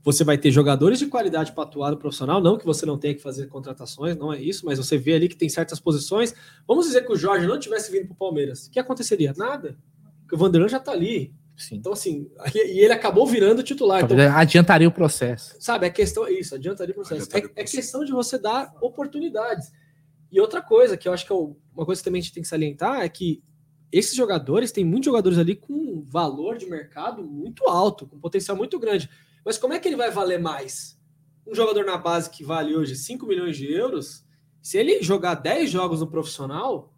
você 0.02 0.24
vai 0.24 0.38
ter 0.38 0.50
jogadores 0.50 0.98
de 0.98 1.06
qualidade 1.06 1.52
para 1.52 1.64
atuar 1.64 1.90
no 1.90 1.96
profissional, 1.96 2.40
não 2.40 2.56
que 2.56 2.64
você 2.64 2.86
não 2.86 2.98
tenha 2.98 3.14
que 3.14 3.22
fazer 3.22 3.46
contratações, 3.48 4.16
não 4.16 4.32
é 4.32 4.40
isso, 4.40 4.64
mas 4.64 4.78
você 4.78 4.96
vê 4.96 5.14
ali 5.14 5.28
que 5.28 5.36
tem 5.36 5.48
certas 5.48 5.80
posições. 5.80 6.34
Vamos 6.66 6.86
dizer 6.86 7.04
que 7.04 7.12
o 7.12 7.16
Jorge 7.16 7.46
não 7.46 7.58
tivesse 7.58 7.92
vindo 7.92 8.06
para 8.06 8.14
o 8.14 8.16
Palmeiras, 8.16 8.66
o 8.66 8.70
que 8.70 8.78
aconteceria? 8.78 9.34
Nada. 9.36 9.76
Porque 10.20 10.34
o 10.34 10.38
Vanderlan 10.38 10.68
já 10.68 10.78
está 10.78 10.92
ali, 10.92 11.34
Sim. 11.58 11.74
Então, 11.74 11.92
assim, 11.92 12.30
e 12.54 12.80
ele 12.80 12.92
acabou 12.92 13.26
virando 13.26 13.64
titular. 13.64 14.04
Então, 14.04 14.16
adiantaria 14.36 14.86
o 14.86 14.92
processo. 14.92 15.56
Sabe, 15.58 15.86
é 15.86 15.90
questão, 15.90 16.24
é 16.24 16.30
isso, 16.30 16.54
adiantaria 16.54 16.92
o 16.92 16.94
processo. 16.94 17.22
Adiantaria 17.22 17.50
é, 17.56 17.62
é, 17.62 17.64
questão 17.64 18.04
de 18.04 18.12
você 18.12 18.38
dar 18.38 18.72
oportunidades. 18.80 19.72
E 20.30 20.40
outra 20.40 20.62
coisa 20.62 20.96
que 20.96 21.08
eu 21.08 21.12
acho 21.12 21.26
que 21.26 21.32
é 21.32 21.34
uma 21.34 21.84
coisa 21.84 22.00
que 22.00 22.04
também 22.04 22.20
a 22.20 22.22
gente 22.22 22.32
tem 22.32 22.44
que 22.44 22.48
salientar 22.48 23.00
é 23.00 23.08
que 23.08 23.42
esses 23.90 24.14
jogadores, 24.14 24.72
tem 24.72 24.84
muitos 24.84 25.06
jogadores 25.06 25.38
ali 25.38 25.54
com 25.54 26.02
valor 26.04 26.58
de 26.58 26.66
mercado 26.66 27.22
muito 27.22 27.64
alto, 27.68 28.06
com 28.06 28.18
potencial 28.18 28.56
muito 28.56 28.78
grande. 28.78 29.08
Mas 29.44 29.56
como 29.56 29.72
é 29.72 29.78
que 29.78 29.88
ele 29.88 29.96
vai 29.96 30.10
valer 30.10 30.38
mais? 30.38 30.98
Um 31.46 31.54
jogador 31.54 31.84
na 31.84 31.96
base 31.96 32.28
que 32.28 32.44
vale 32.44 32.76
hoje 32.76 32.94
5 32.94 33.26
milhões 33.26 33.56
de 33.56 33.72
euros, 33.72 34.24
se 34.60 34.76
ele 34.76 35.02
jogar 35.02 35.34
10 35.34 35.70
jogos 35.70 36.00
no 36.00 36.06
profissional, 36.06 36.94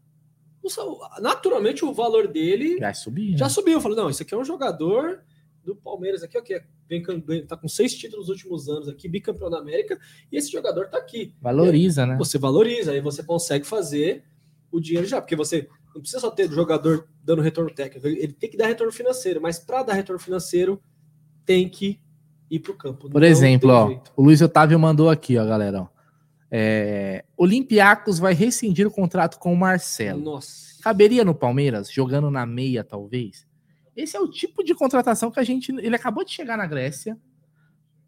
naturalmente 1.20 1.84
o 1.84 1.92
valor 1.92 2.26
dele 2.26 2.78
já 2.78 2.92
subiu. 2.92 3.38
Já 3.38 3.48
subiu. 3.48 3.80
Falou, 3.80 3.96
não, 3.96 4.10
isso 4.10 4.22
aqui 4.22 4.34
é 4.34 4.36
um 4.36 4.44
jogador 4.44 5.22
do 5.64 5.76
Palmeiras 5.76 6.22
aqui, 6.22 6.36
o 6.36 6.42
que 6.42 6.60
vem 6.88 7.46
tá 7.46 7.56
com 7.56 7.68
seis 7.68 7.94
títulos 7.94 8.28
nos 8.28 8.36
últimos 8.36 8.68
anos 8.68 8.88
aqui, 8.88 9.08
bicampeão 9.08 9.50
da 9.50 9.58
América, 9.58 9.98
e 10.32 10.36
esse 10.36 10.50
jogador 10.50 10.88
tá 10.88 10.98
aqui. 10.98 11.34
Valoriza, 11.40 12.06
né? 12.06 12.16
Você 12.16 12.38
valoriza, 12.38 12.92
aí 12.92 13.00
você 13.00 13.22
consegue 13.22 13.66
fazer 13.66 14.24
o 14.72 14.80
dinheiro 14.80 15.06
já, 15.06 15.20
porque 15.20 15.36
você 15.36 15.68
não 15.94 16.00
precisa 16.00 16.20
só 16.20 16.30
ter 16.30 16.48
o 16.48 16.52
jogador 16.52 17.08
dando 17.22 17.42
retorno 17.42 17.70
técnico, 17.70 18.06
ele 18.06 18.32
tem 18.32 18.50
que 18.50 18.56
dar 18.56 18.66
retorno 18.66 18.92
financeiro, 18.92 19.40
mas 19.40 19.58
para 19.58 19.82
dar 19.82 19.94
retorno 19.94 20.20
financeiro 20.20 20.80
tem 21.44 21.68
que 21.68 22.00
ir 22.50 22.60
para 22.60 22.72
o 22.72 22.76
campo. 22.76 23.10
Por 23.10 23.22
exemplo, 23.22 23.70
ó, 23.70 24.00
o 24.16 24.22
Luiz 24.22 24.40
Otávio 24.40 24.78
mandou 24.78 25.10
aqui, 25.10 25.38
ó, 25.38 25.44
galera, 25.44 25.82
ó. 25.82 26.00
É, 26.52 27.24
Olympiacos 27.36 28.18
vai 28.18 28.34
rescindir 28.34 28.86
o 28.86 28.90
contrato 28.90 29.38
com 29.38 29.52
o 29.52 29.56
Marcelo. 29.56 30.20
Nossa. 30.20 30.82
Caberia 30.82 31.24
no 31.24 31.34
Palmeiras, 31.34 31.92
jogando 31.92 32.30
na 32.30 32.44
meia, 32.44 32.82
talvez? 32.82 33.46
Esse 33.94 34.16
é 34.16 34.20
o 34.20 34.28
tipo 34.28 34.64
de 34.64 34.74
contratação 34.74 35.30
que 35.30 35.38
a 35.38 35.44
gente. 35.44 35.70
Ele 35.70 35.94
acabou 35.94 36.24
de 36.24 36.32
chegar 36.32 36.56
na 36.56 36.66
Grécia. 36.66 37.16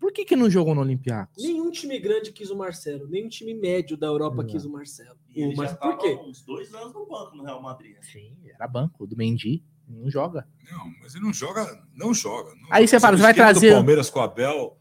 Por 0.03 0.13
que, 0.13 0.25
que 0.25 0.35
não 0.35 0.51
jogou 0.51 0.75
no 0.75 0.81
Olympiacos? 0.81 1.41
Nenhum 1.41 1.71
time 1.71 1.97
grande 2.01 2.33
quis 2.33 2.51
o 2.51 2.57
Marcelo, 2.57 3.07
nenhum 3.07 3.29
time 3.29 3.55
médio 3.55 3.97
da 3.97 4.09
Europa 4.09 4.45
quis 4.45 4.65
o 4.65 4.69
Marcelo. 4.69 5.17
E 5.31 5.41
ele 5.41 5.55
Mas 5.55 5.75
por 5.75 5.97
quê? 5.97 6.19
uns 6.27 6.43
dois 6.43 6.75
anos 6.75 6.93
no 6.93 7.07
banco 7.07 7.37
no 7.37 7.45
Real 7.45 7.63
Madrid. 7.63 7.95
Sim, 8.03 8.37
era 8.53 8.67
banco 8.67 9.07
do 9.07 9.17
Mendy. 9.17 9.63
Não 9.89 10.11
joga. 10.11 10.45
Não, 10.69 10.93
mas 11.01 11.15
ele 11.15 11.25
não 11.25 11.33
joga, 11.33 11.87
não 11.95 12.13
joga. 12.13 12.53
Não 12.57 12.67
Aí 12.73 12.89
você 12.89 12.99
fala, 12.99 13.17
você 13.17 13.23
vai 13.23 13.33
trazer. 13.33 13.75
Palmeiras 13.75 14.11
com 14.11 14.19
o 14.19 14.23
Abel 14.23 14.77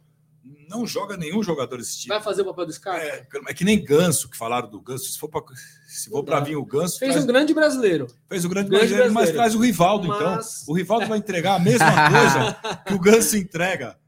não 0.68 0.88
joga 0.88 1.16
nenhum 1.16 1.44
jogador 1.44 1.78
desse 1.78 2.00
tipo. 2.00 2.14
Vai 2.16 2.24
fazer 2.24 2.42
o 2.42 2.46
papel 2.46 2.66
do 2.66 2.74
Scar? 2.74 2.96
É, 2.96 3.28
é, 3.48 3.54
que 3.54 3.64
nem 3.64 3.84
Ganso, 3.84 4.28
que 4.28 4.36
falaram 4.36 4.72
do 4.72 4.82
Ganso. 4.82 5.12
Se 5.12 5.20
for 5.20 5.30
para 5.30 5.44
se 5.86 6.10
for 6.10 6.24
para 6.24 6.40
vir 6.40 6.56
o 6.56 6.66
Ganso. 6.66 6.98
Fez 6.98 7.12
traz... 7.12 7.24
um 7.24 7.28
grande 7.28 7.54
brasileiro. 7.54 8.08
Fez 8.28 8.44
um 8.44 8.50
grande, 8.50 8.70
grande 8.70 8.88
brasileiro, 8.88 9.14
brasileiro, 9.14 9.14
mas 9.14 9.32
traz 9.32 9.54
o 9.54 9.60
Rivaldo, 9.60 10.08
então. 10.08 10.36
mas... 10.36 10.64
então. 10.64 10.74
O 10.74 10.78
Rivaldo 10.78 11.06
vai 11.06 11.20
entregar 11.20 11.56
a 11.56 11.60
mesma 11.60 11.86
coisa 12.10 12.84
que 12.88 12.94
o 12.96 13.00
Ganso 13.00 13.38
entrega. 13.38 14.01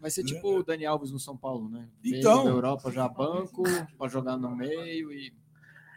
Vai 0.00 0.10
ser 0.10 0.24
tipo 0.24 0.58
o 0.58 0.62
Dani 0.62 0.84
Alves 0.86 1.10
no 1.10 1.18
São 1.18 1.36
Paulo, 1.36 1.68
né? 1.68 1.88
então. 2.04 2.44
Da 2.44 2.50
Europa 2.50 2.90
já 2.90 3.08
banco, 3.08 3.62
para 3.96 4.08
jogar 4.08 4.36
no 4.36 4.54
meio 4.54 5.12
e. 5.12 5.32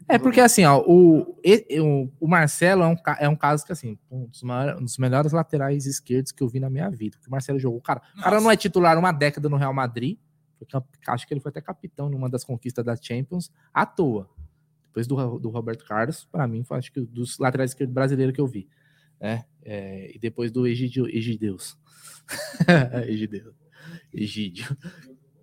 É 0.08 0.18
porque 0.18 0.42
assim, 0.42 0.66
ó, 0.66 0.84
o, 0.86 1.22
o, 1.22 2.10
o 2.20 2.28
Marcelo 2.28 2.84
é 2.84 2.88
um, 2.88 2.96
é 3.20 3.30
um 3.30 3.38
caso 3.38 3.66
que, 3.66 3.72
assim, 3.72 3.98
um 4.12 4.26
dos, 4.26 4.44
maiores, 4.44 4.82
um 4.82 4.84
dos 4.84 4.98
melhores 4.98 5.32
laterais 5.32 5.86
esquerdos 5.86 6.34
que 6.34 6.44
eu 6.44 6.50
vi 6.50 6.60
na 6.60 6.70
minha 6.70 6.90
vida. 6.90 7.16
Porque 7.18 7.30
o 7.30 7.32
Marcelo 7.32 7.58
jogou. 7.58 7.80
Cara, 7.80 8.02
o 8.18 8.22
cara 8.22 8.42
não 8.42 8.52
é 8.52 8.58
titular 8.58 8.98
uma 8.98 9.14
década 9.14 9.48
no 9.48 9.56
Real 9.56 9.74
Madrid. 9.74 10.18
Acho 11.08 11.28
que 11.28 11.34
ele 11.34 11.40
foi 11.40 11.50
até 11.50 11.62
capitão 11.62 12.10
numa 12.10 12.30
das 12.30 12.44
conquistas 12.44 12.84
da 12.84 12.96
Champions 12.96 13.50
à 13.74 13.86
toa. 13.86 14.30
Depois 14.88 15.08
do, 15.08 15.40
do 15.40 15.50
Roberto 15.50 15.86
Carlos, 15.86 16.28
para 16.32 16.48
mim, 16.48 16.64
foi 16.64 16.78
acho 16.78 16.92
que 16.92 17.02
dos 17.02 17.40
laterais 17.40 17.72
esquerdos 17.72 17.94
brasileiros 17.94 18.36
que 18.36 18.42
eu 18.42 18.48
vi. 18.48 18.70
É, 19.20 19.44
é, 19.64 20.16
e 20.16 20.20
depois 20.20 20.52
do 20.52 20.68
Egidio, 20.68 21.08
Egideus. 21.08 21.78
Egideus. 23.08 23.63
Egídio. 24.14 24.76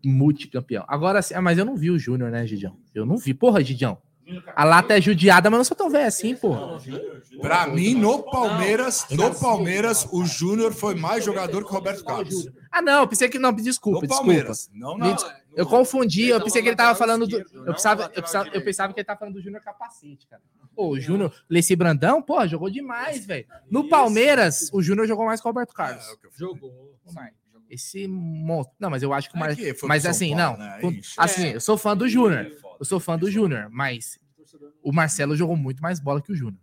Multicampeão. 0.05 0.85
Agora, 0.89 1.21
ah, 1.35 1.43
mas 1.43 1.59
eu 1.59 1.65
não 1.65 1.77
vi 1.77 1.91
o 1.91 1.99
Júnior, 1.99 2.31
né, 2.31 2.45
Egidião? 2.45 2.77
Eu 2.95 3.05
não 3.05 3.19
vi. 3.19 3.35
Porra, 3.35 3.61
Egidião. 3.61 3.99
A 4.55 4.65
lata 4.65 4.97
é 4.97 5.01
judiada, 5.01 5.51
mas 5.51 5.59
não 5.59 5.65
sou 5.65 5.77
tão 5.77 5.91
velho 5.91 6.07
assim, 6.07 6.37
pô. 6.37 6.55
Pra 7.41 7.67
mim, 7.67 7.95
no 7.95 8.23
Palmeiras, 8.23 9.07
no 9.11 9.35
Palmeiras, 9.35 10.07
o 10.13 10.25
Júnior 10.25 10.73
foi 10.73 10.95
mais 10.95 11.25
jogador 11.25 11.65
que 11.65 11.71
o 11.71 11.75
Roberto 11.75 12.05
Carlos. 12.05 12.49
Ah, 12.71 12.83
não, 12.83 13.01
eu 13.01 13.09
pensei 13.09 13.29
que. 13.29 13.39
Não, 13.39 13.53
desculpa, 13.53 14.07
desculpa. 14.07 14.53
Não, 14.73 14.97
não. 14.97 15.17
Eu 15.57 15.67
confundi, 15.67 16.29
eu 16.29 16.41
pensei 16.43 16.63
que 16.63 16.69
ele 16.69 16.77
tava 16.77 16.97
falando 16.97 17.27
do. 17.27 17.39
Eu 17.39 17.75
pensava, 17.75 18.11
eu 18.15 18.23
pensava, 18.23 18.49
eu 18.53 18.63
pensava 18.63 18.93
que 18.93 19.01
ele 19.01 19.05
tava 19.05 19.19
falando 19.19 19.35
do 19.35 19.43
Júnior 19.43 19.63
Capacete, 19.63 20.27
cara. 20.29 20.43
Pô, 20.77 20.91
o 20.91 21.01
Júnior, 21.01 21.33
Leci 21.49 21.75
Brandão, 21.75 22.23
pô, 22.23 22.47
jogou 22.47 22.71
demais, 22.71 23.27
velho. 23.27 23.47
No 23.69 23.89
Palmeiras, 23.89 24.71
o 24.73 24.81
Júnior 24.81 25.07
jogou 25.09 25.27
mais 25.27 25.41
que 25.41 25.47
o 25.47 25.51
Roberto 25.51 25.75
Carlos. 25.75 26.05
É, 26.05 26.39
jogou. 26.39 26.97
Esse 27.71 28.09
monstro. 28.09 28.75
Não, 28.81 28.91
mas 28.91 29.01
eu 29.01 29.13
acho 29.13 29.31
que 29.31 29.37
o 29.37 29.39
Mar... 29.39 29.51
Mas 29.85 30.05
assim, 30.05 30.35
não. 30.35 30.57
Assim, 31.17 31.51
eu 31.51 31.61
sou 31.61 31.79
fã 31.79 31.97
do 31.97 32.09
Júnior. 32.09 32.51
Eu 32.79 32.85
sou 32.85 32.99
fã 32.99 33.17
do 33.17 33.31
Júnior, 33.31 33.69
mas 33.71 34.19
o 34.83 34.93
Marcelo 34.93 35.37
jogou 35.37 35.57
muito 35.57 35.81
mais 35.81 36.01
bola 36.01 36.21
que 36.21 36.33
o 36.33 36.35
Júnior. 36.35 36.61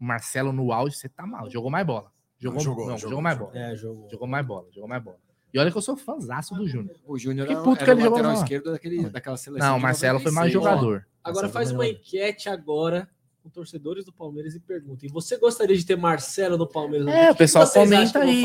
O 0.00 0.04
Marcelo 0.04 0.52
no 0.52 0.72
auge, 0.72 0.96
você 0.96 1.08
tá 1.08 1.24
mal. 1.24 1.48
Jogou 1.48 1.70
mais 1.70 1.86
bola. 1.86 2.10
Jogou, 2.38 2.56
não, 2.56 2.64
jogou, 2.64 2.86
não, 2.86 2.98
jogou, 2.98 3.10
jogou 3.10 3.22
mais 3.22 3.38
bola. 3.38 3.50
É, 3.54 3.76
jogou. 3.76 4.08
Jogou 4.10 4.26
mais 4.26 4.46
bola, 4.46 4.66
jogou 4.72 4.88
mais 4.88 5.02
bola. 5.02 5.18
E 5.52 5.58
olha 5.58 5.70
que 5.70 5.76
eu 5.76 5.82
sou 5.82 5.96
fãzaço 5.96 6.54
do 6.54 6.66
Júnior. 6.66 6.96
O 7.04 7.18
Júnior 7.18 7.46
que 7.46 7.54
puto 7.56 7.84
que 7.84 7.90
ele 7.90 8.00
jogou 8.00 8.18
lateral 8.18 8.42
esquerdo 8.42 8.72
daquele, 8.72 9.10
daquela 9.10 9.36
seleção. 9.36 9.68
Não, 9.68 9.76
o 9.76 9.80
Marcelo 9.80 10.18
foi 10.20 10.32
mais 10.32 10.52
jogador. 10.52 11.06
Agora 11.22 11.48
faz 11.48 11.70
uma 11.70 11.86
enquete 11.86 12.48
agora 12.48 13.08
com 13.42 13.50
torcedores 13.50 14.04
do 14.04 14.12
Palmeiras 14.12 14.54
e 14.54 14.60
pergunta. 14.60 15.04
E 15.04 15.08
você 15.08 15.36
gostaria 15.36 15.76
de 15.76 15.84
ter 15.84 15.96
Marcelo 15.96 16.56
no 16.56 16.66
Palmeiras? 16.66 17.08
É, 17.08 17.30
o 17.30 17.36
pessoal 17.36 17.68
comenta 17.68 18.20
aí. 18.20 18.44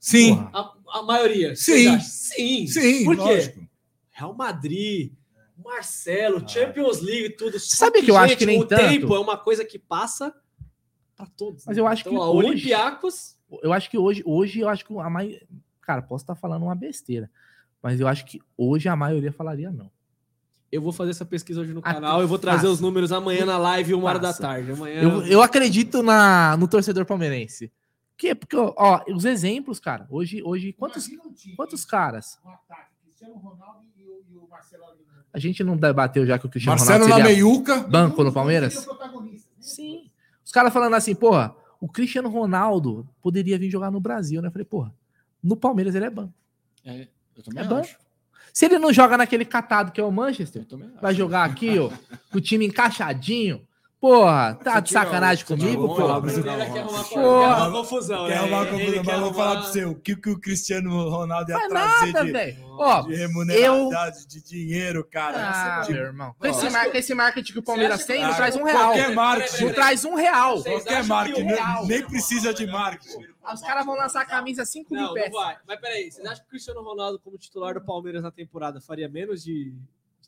Sim. 0.00 0.48
A, 0.52 0.72
a, 0.94 1.02
maioria. 1.02 1.54
Sim. 1.54 2.00
Sim. 2.00 2.66
Sim. 2.66 3.04
Por 3.04 3.16
quê? 3.16 3.22
Lógico. 3.22 3.68
Real 4.10 4.34
Madrid, 4.34 5.12
Marcelo, 5.62 6.38
ah. 6.38 6.48
Champions 6.48 7.00
League, 7.00 7.36
tudo. 7.36 7.60
Sabe 7.60 8.00
que, 8.00 8.06
que 8.06 8.10
eu 8.10 8.14
gente, 8.14 8.24
acho 8.24 8.36
que 8.38 8.46
nem 8.46 8.58
o 8.58 8.64
tanto. 8.64 8.80
tempo 8.80 9.14
é 9.14 9.20
uma 9.20 9.36
coisa 9.36 9.64
que 9.64 9.78
passa 9.78 10.34
para 11.14 11.26
todos. 11.26 11.64
Mas 11.66 11.76
né? 11.76 11.82
eu 11.82 11.86
acho 11.86 12.00
então, 12.00 12.12
que 12.12 12.18
hoje, 12.18 12.48
Olympiacos. 12.48 13.36
Eu 13.62 13.72
acho 13.72 13.90
que 13.90 13.98
hoje, 13.98 14.22
hoje 14.24 14.60
eu 14.60 14.68
acho 14.68 14.84
que 14.86 14.98
a 14.98 15.10
maioria, 15.10 15.42
cara, 15.82 16.00
posso 16.00 16.22
estar 16.22 16.34
falando 16.34 16.62
uma 16.62 16.74
besteira, 16.74 17.30
mas 17.82 18.00
eu 18.00 18.08
acho 18.08 18.24
que 18.24 18.40
hoje 18.56 18.88
a 18.88 18.96
maioria 18.96 19.32
falaria 19.32 19.70
não. 19.70 19.90
Eu 20.72 20.80
vou 20.80 20.92
fazer 20.92 21.10
essa 21.10 21.24
pesquisa 21.24 21.60
hoje 21.60 21.74
no 21.74 21.82
canal, 21.82 22.20
eu 22.22 22.28
vou 22.28 22.38
trazer 22.38 22.68
os 22.68 22.80
números 22.80 23.10
amanhã 23.10 23.44
na 23.44 23.58
live, 23.58 23.92
uma 23.92 24.08
hora 24.08 24.20
da 24.20 24.32
tarde. 24.32 24.70
Amanhã... 24.70 25.02
Eu, 25.02 25.26
eu 25.26 25.42
acredito 25.42 26.00
na, 26.00 26.56
no 26.56 26.68
torcedor 26.68 27.04
palmeirense. 27.04 27.72
Que? 28.20 28.34
Porque, 28.34 28.54
ó, 28.54 29.02
os 29.08 29.24
exemplos, 29.24 29.80
cara, 29.80 30.06
hoje, 30.10 30.42
hoje 30.42 30.74
quantos, 30.74 31.08
quantos 31.56 31.86
caras? 31.86 32.38
Cristiano 33.02 33.34
Ronaldo 33.36 33.86
e 33.96 34.36
o 34.36 34.46
Marcelo 34.46 34.84
a 35.32 35.38
gente 35.38 35.64
não 35.64 35.74
debateu 35.74 36.26
já 36.26 36.38
que 36.38 36.44
o 36.44 36.50
Cristiano 36.50 36.76
Marcelo 36.76 37.04
Ronaldo 37.04 37.22
na 37.22 37.30
meiuca. 37.30 37.80
banco 37.80 38.22
no 38.22 38.30
Palmeiras? 38.30 38.86
Sim. 39.58 40.10
Os 40.44 40.52
caras 40.52 40.70
falando 40.70 40.96
assim, 40.96 41.14
porra, 41.14 41.56
o 41.80 41.88
Cristiano 41.88 42.28
Ronaldo 42.28 43.08
poderia 43.22 43.58
vir 43.58 43.70
jogar 43.70 43.90
no 43.90 44.00
Brasil, 44.00 44.42
né? 44.42 44.48
Eu 44.48 44.52
falei, 44.52 44.66
porra, 44.66 44.94
no 45.42 45.56
Palmeiras 45.56 45.94
ele 45.94 46.04
é 46.04 46.10
banco. 46.10 46.34
É, 46.84 47.08
eu 47.34 47.42
também 47.42 47.62
é 47.62 47.66
acho. 47.66 47.74
Banco. 47.74 47.88
Se 48.52 48.66
ele 48.66 48.78
não 48.78 48.92
joga 48.92 49.16
naquele 49.16 49.46
catado 49.46 49.92
que 49.92 50.00
é 50.00 50.04
o 50.04 50.12
Manchester, 50.12 50.66
vai 51.00 51.14
jogar 51.14 51.44
aqui, 51.44 51.78
ó, 51.78 51.88
com 52.30 52.36
o 52.36 52.40
time 52.40 52.66
encaixadinho, 52.66 53.66
Porra, 54.00 54.54
tá 54.54 54.80
de 54.80 54.90
sacanagem 54.92 55.44
comigo, 55.44 55.86
pô? 55.88 55.96
Porra, 55.96 56.22
confusão, 56.22 56.42
Quer 56.42 56.56
né? 56.56 56.64
arrumar 57.44 57.70
confusão, 57.70 58.26
quer 58.26 58.48
mas 58.48 58.72
eu 58.72 59.20
vou 59.20 59.34
falar 59.34 59.60
pra 59.60 59.62
você, 59.70 59.84
o 59.84 59.94
que, 59.94 60.16
que 60.16 60.30
o 60.30 60.40
Cristiano 60.40 61.10
Ronaldo 61.10 61.50
ia 61.50 61.58
Faz 61.58 61.68
trazer 61.68 62.12
nada, 62.12 62.24
de, 62.24 62.32
velho. 62.32 62.56
Ó, 62.78 63.02
de 63.02 63.14
remunerabilidade, 63.14 64.26
de 64.26 64.42
dinheiro, 64.42 65.04
cara. 65.04 65.36
Ah, 65.38 65.80
De- 65.82 65.92
meu 65.92 66.02
irmão. 66.02 66.34
Com 66.38 66.46
esse, 66.46 66.70
mar... 66.70 66.96
esse 66.96 67.14
marketing 67.14 67.52
que 67.52 67.58
o 67.58 67.62
Palmeiras 67.62 68.06
tem, 68.06 68.22
não 68.22 68.30
Ah, 68.30 68.34
traz 68.34 68.56
um 68.56 68.64
real. 68.64 68.78
Qualquer 68.78 69.14
marketing. 69.14 69.64
Não 69.64 69.72
traz 69.74 70.04
um 70.06 70.14
real. 70.14 70.62
Qualquer 70.62 71.04
marketing, 71.04 71.42
nem, 71.44 71.86
nem 71.86 72.06
precisa 72.06 72.54
de 72.54 72.66
marketing. 72.66 73.26
Os 73.52 73.60
caras 73.60 73.84
vão 73.84 73.96
lançar 73.96 74.22
a 74.22 74.26
camisa 74.26 74.64
5 74.64 74.94
mil 74.94 75.12
peças. 75.12 75.32
vai. 75.32 75.56
Mas 75.68 75.78
peraí, 75.78 76.10
vocês 76.10 76.24
acham 76.26 76.38
que 76.40 76.46
o 76.46 76.50
Cristiano 76.50 76.82
Ronaldo, 76.82 77.18
como 77.18 77.36
titular 77.36 77.74
do 77.74 77.82
Palmeiras 77.82 78.22
na 78.22 78.30
temporada, 78.30 78.80
faria 78.80 79.10
menos 79.10 79.42
de 79.44 79.74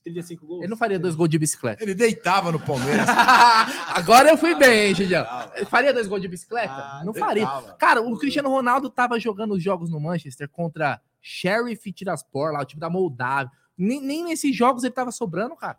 35 0.02 0.46
gols? 0.46 0.60
Ele 0.60 0.68
não 0.70 0.76
faria 0.76 0.98
dois 0.98 1.14
gols 1.14 1.30
de 1.30 1.38
bicicleta. 1.38 1.82
Ele 1.82 1.94
deitava 1.94 2.50
no 2.52 2.60
Palmeiras. 2.60 3.06
Agora 3.88 4.30
eu 4.30 4.36
fui 4.36 4.54
bem, 4.54 4.88
hein, 4.88 4.94
Gidião. 4.94 5.26
Ele 5.54 5.66
faria 5.66 5.92
dois 5.92 6.06
gols 6.06 6.20
de 6.20 6.28
bicicleta? 6.28 6.72
Ah, 6.72 7.02
não 7.04 7.14
faria. 7.14 7.44
deitava. 7.44 7.74
Cara, 7.74 8.02
o 8.02 8.18
Cristiano 8.18 8.48
Ronaldo 8.48 8.90
tava 8.90 9.18
jogando 9.18 9.54
os 9.54 9.62
jogos 9.62 9.90
no 9.90 10.00
Manchester 10.00 10.48
contra 10.48 11.00
Sheriff 11.20 11.92
Tiraspor, 11.92 12.52
lá, 12.52 12.60
o 12.60 12.64
time 12.64 12.80
da 12.80 12.90
Moldávia. 12.90 13.52
Nem, 13.78 14.00
nem 14.00 14.24
nesses 14.24 14.54
jogos 14.54 14.84
ele 14.84 14.92
tava 14.92 15.12
sobrando, 15.12 15.56
cara. 15.56 15.78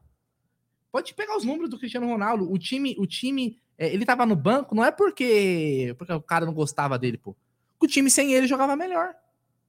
Pode 0.91 1.13
pegar 1.13 1.35
os 1.35 1.43
números 1.43 1.69
do 1.69 1.77
Cristiano 1.77 2.07
Ronaldo. 2.07 2.51
O 2.51 2.57
time, 2.57 2.95
o 2.99 3.05
time, 3.05 3.57
é, 3.77 3.93
ele 3.93 4.05
tava 4.05 4.25
no 4.25 4.35
banco, 4.35 4.75
não 4.75 4.85
é 4.85 4.91
porque, 4.91 5.95
porque 5.97 6.13
o 6.13 6.21
cara 6.21 6.45
não 6.45 6.53
gostava 6.53 6.97
dele, 6.97 7.17
pô. 7.17 7.35
O 7.79 7.87
time 7.87 8.09
sem 8.09 8.33
ele 8.33 8.47
jogava 8.47 8.75
melhor. 8.75 9.13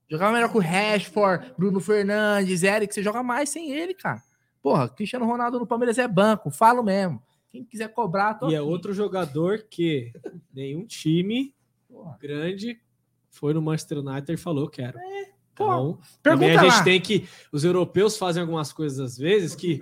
Jogava 0.08 0.32
melhor 0.32 0.50
com 0.50 0.58
o 0.58 0.60
Rashford, 0.60 1.54
Bruno 1.56 1.80
Fernandes, 1.80 2.62
Eric, 2.62 2.94
você 2.94 3.02
joga 3.02 3.22
mais 3.22 3.48
sem 3.48 3.72
ele, 3.72 3.94
cara. 3.94 4.22
Porra, 4.64 4.88
Cristiano 4.88 5.26
Ronaldo 5.26 5.58
no 5.58 5.66
Palmeiras 5.66 5.98
é 5.98 6.08
banco, 6.08 6.50
falo 6.50 6.82
mesmo. 6.82 7.22
Quem 7.50 7.62
quiser 7.62 7.88
cobrar, 7.88 8.32
tô 8.32 8.48
E 8.48 8.54
é 8.54 8.56
aqui. 8.56 8.66
outro 8.66 8.94
jogador 8.94 9.66
que 9.68 10.10
nenhum 10.54 10.86
time 10.86 11.54
grande 12.18 12.80
foi 13.28 13.52
no 13.52 13.60
Manchester 13.60 13.98
United 13.98 14.32
e 14.32 14.38
falou, 14.38 14.66
quero. 14.66 14.98
Então, 15.52 15.98
também 16.22 16.48
a 16.48 16.52
pergunta 16.54 16.70
gente 16.70 16.78
lá. 16.78 16.82
tem 16.82 16.98
que... 16.98 17.28
Os 17.52 17.62
europeus 17.62 18.16
fazem 18.16 18.40
algumas 18.40 18.72
coisas 18.72 18.98
às 18.98 19.18
vezes 19.18 19.54
que... 19.54 19.78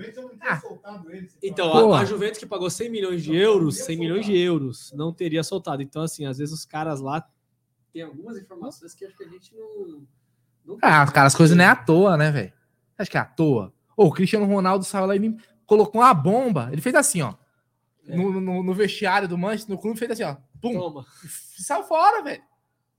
Então, 1.40 1.70
Pô. 1.70 1.92
a, 1.94 2.00
a 2.00 2.04
Juventus 2.04 2.40
que 2.40 2.47
pagou 2.47 2.68
100 2.68 2.90
milhões 2.90 3.22
de 3.22 3.36
euros, 3.36 3.84
100 3.84 3.97
milhões 3.97 4.26
de 4.26 4.36
euros, 4.36 4.92
não 4.97 5.12
teria 5.12 5.44
soltado. 5.44 5.81
Então, 5.81 6.02
assim, 6.02 6.26
às 6.26 6.38
vezes 6.38 6.52
os 6.52 6.65
caras 6.65 7.00
lá 7.00 7.24
tem 7.92 8.02
algumas 8.02 8.36
informações 8.36 8.97
que 8.97 9.04
acho 9.04 9.16
que 9.16 9.22
a 9.22 9.28
gente 9.28 9.54
não... 9.54 10.02
não 10.66 10.78
Ah, 10.82 11.06
cara, 11.06 11.28
as 11.28 11.36
coisas 11.36 11.56
não 11.56 11.65
é 11.65 11.68
à 11.68 11.76
toa, 11.76 12.16
né, 12.16 12.32
velho? 12.32 12.52
Acho 12.98 13.08
que 13.08 13.16
é 13.16 13.20
à 13.20 13.24
toa. 13.24 13.72
O 14.06 14.12
Cristiano 14.12 14.47
Ronaldo 14.47 14.85
saiu 14.85 15.06
lá 15.06 15.15
e 15.17 15.18
me 15.18 15.36
colocou 15.67 16.01
uma 16.01 16.12
bomba. 16.15 16.68
Ele 16.72 16.81
fez 16.81 16.94
assim, 16.94 17.22
ó. 17.22 17.35
No, 18.06 18.40
no- 18.40 18.62
no 18.62 18.74
vestiário 18.74 19.28
do 19.28 19.38
Manchester, 19.38 19.74
no 19.74 19.81
clube, 19.81 19.99
fez 19.99 20.10
assim, 20.10 20.24
ó. 20.24 20.36
Pum. 20.60 20.72
Toma. 20.78 21.04
Saiu 21.58 21.85
fora, 21.85 22.22
velho. 22.22 22.42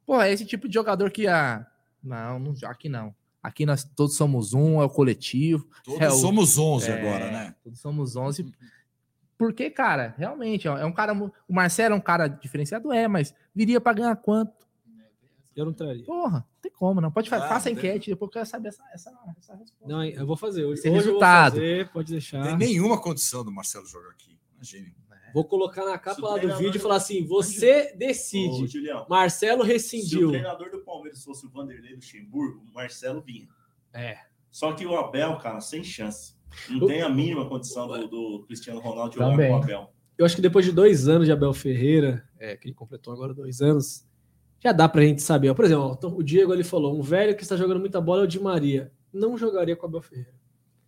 Pô, 0.06 0.22
é 0.22 0.32
esse 0.32 0.46
tipo 0.46 0.68
de 0.68 0.74
jogador 0.74 1.12
que 1.12 1.28
a. 1.28 1.66
Não, 2.04 2.40
não, 2.40 2.54
aqui 2.66 2.90
não. 2.90 3.14
Aqui 3.42 3.66
nós 3.66 3.84
todos 3.84 4.16
somos 4.16 4.54
um, 4.54 4.82
é 4.82 4.86
o 4.86 4.90
coletivo. 4.90 5.68
Todos 5.84 6.00
é 6.02 6.08
o- 6.08 6.12
somos 6.12 6.58
11 6.58 6.90
É, 6.90 6.94
agora, 7.00 7.32
né? 7.32 7.56
Todos 7.64 7.80
somos 7.80 8.16
11. 8.16 8.54
Porque, 9.38 9.70
cara, 9.70 10.14
realmente, 10.18 10.68
ó, 10.68 10.78
é 10.78 10.86
um 10.86 10.92
cara. 10.94 11.14
O 11.14 11.54
Marcelo 11.54 11.96
é 11.96 11.98
um 11.98 12.02
cara 12.02 12.28
diferenciado, 12.28 12.92
é, 12.94 13.08
mas 13.08 13.34
viria 13.54 13.82
pra 13.82 13.92
ganhar 13.94 14.16
quanto? 14.16 14.63
Eu 15.56 15.66
não 15.66 15.74
traria. 15.74 16.04
Porra, 16.06 16.40
não 16.40 16.62
tem 16.62 16.72
como, 16.72 17.00
não. 17.02 17.12
Pode 17.12 17.30
fazer. 17.30 17.46
Ah, 17.46 17.50
faça 17.50 17.70
a 17.70 17.72
tem. 17.72 17.78
enquete, 17.78 18.10
depois 18.12 18.28
eu 18.30 18.34
quero 18.34 18.46
saber 18.46 18.70
essa, 18.70 18.84
essa, 18.94 19.12
essa 19.38 19.56
resposta. 19.56 19.88
Não, 19.88 20.04
eu 20.04 20.26
vou 20.26 20.36
fazer. 20.36 20.66
Hoje, 20.66 20.80
Esse 20.80 20.90
hoje 20.90 20.98
resultado. 21.06 21.58
eu 21.58 21.62
vou 21.62 21.70
fazer, 21.86 21.92
pode 21.94 22.12
deixar. 22.12 22.44
Tem 22.44 22.58
nenhuma 22.58 23.00
condição 23.02 23.44
do 23.44 23.52
Marcelo 23.52 23.86
jogar 23.86 24.10
aqui. 24.10 24.38
Imagine. 24.56 24.94
Vou 25.34 25.44
colocar 25.46 25.84
na 25.84 25.98
capa 25.98 26.22
lá 26.28 26.38
do 26.38 26.56
vídeo 26.58 26.78
e 26.78 26.80
falar 26.80 26.98
assim: 26.98 27.26
você 27.26 27.92
Ô, 27.94 27.98
decide. 27.98 28.68
Julião, 28.68 29.06
Marcelo 29.10 29.64
Se 29.64 29.70
o 29.70 29.74
rescindiu. 29.74 30.30
treinador 30.30 30.70
do 30.70 30.80
Palmeiras 30.82 31.24
fosse 31.24 31.46
o 31.46 31.50
Vanderlei 31.50 31.96
Luxemburgo, 31.96 32.64
o 32.70 32.74
Marcelo 32.74 33.20
vinha. 33.22 33.48
É. 33.92 34.18
Só 34.52 34.74
que 34.74 34.86
o 34.86 34.96
Abel, 34.96 35.36
cara, 35.40 35.60
sem 35.60 35.84
chance. 35.84 36.36
Não 36.70 36.84
O- 36.84 36.88
tem 36.88 37.02
a 37.02 37.10
mínima 37.10 37.50
condição 37.50 37.88
do, 37.88 38.08
do 38.08 38.44
Cristiano 38.46 38.80
Ronaldo 38.80 39.10
de 39.10 39.16
jogar 39.16 39.32
Também. 39.32 39.50
com 39.50 39.56
o 39.60 39.64
Abel. 39.64 39.94
Eu 40.16 40.24
acho 40.26 40.36
que 40.36 40.42
depois 40.44 40.64
de 40.66 40.72
dois 40.72 41.08
anos 41.08 41.26
de 41.26 41.32
Abel 41.32 41.52
Ferreira, 41.52 42.24
é, 42.40 42.56
que 42.56 42.68
ele 42.68 42.76
completou 42.76 43.12
agora 43.12 43.34
dois 43.34 43.60
anos, 43.60 44.08
já 44.64 44.72
dá 44.72 44.88
pra 44.88 45.02
gente 45.02 45.22
saber. 45.22 45.50
Ó, 45.50 45.54
Por 45.54 45.66
exemplo, 45.66 45.98
ó, 46.02 46.08
o 46.08 46.24
Diego 46.24 46.54
ele 46.54 46.64
falou: 46.64 46.98
um 46.98 47.02
velho 47.02 47.36
que 47.36 47.44
está 47.44 47.56
jogando 47.56 47.80
muita 47.80 48.00
bola 48.00 48.22
é 48.22 48.24
o 48.26 48.28
Di 48.28 48.40
Maria. 48.40 48.92
Não 49.12 49.38
jogaria 49.38 49.76
com 49.76 49.86
o 49.86 49.90
Abel 49.90 50.02
Ferreira. 50.02 50.32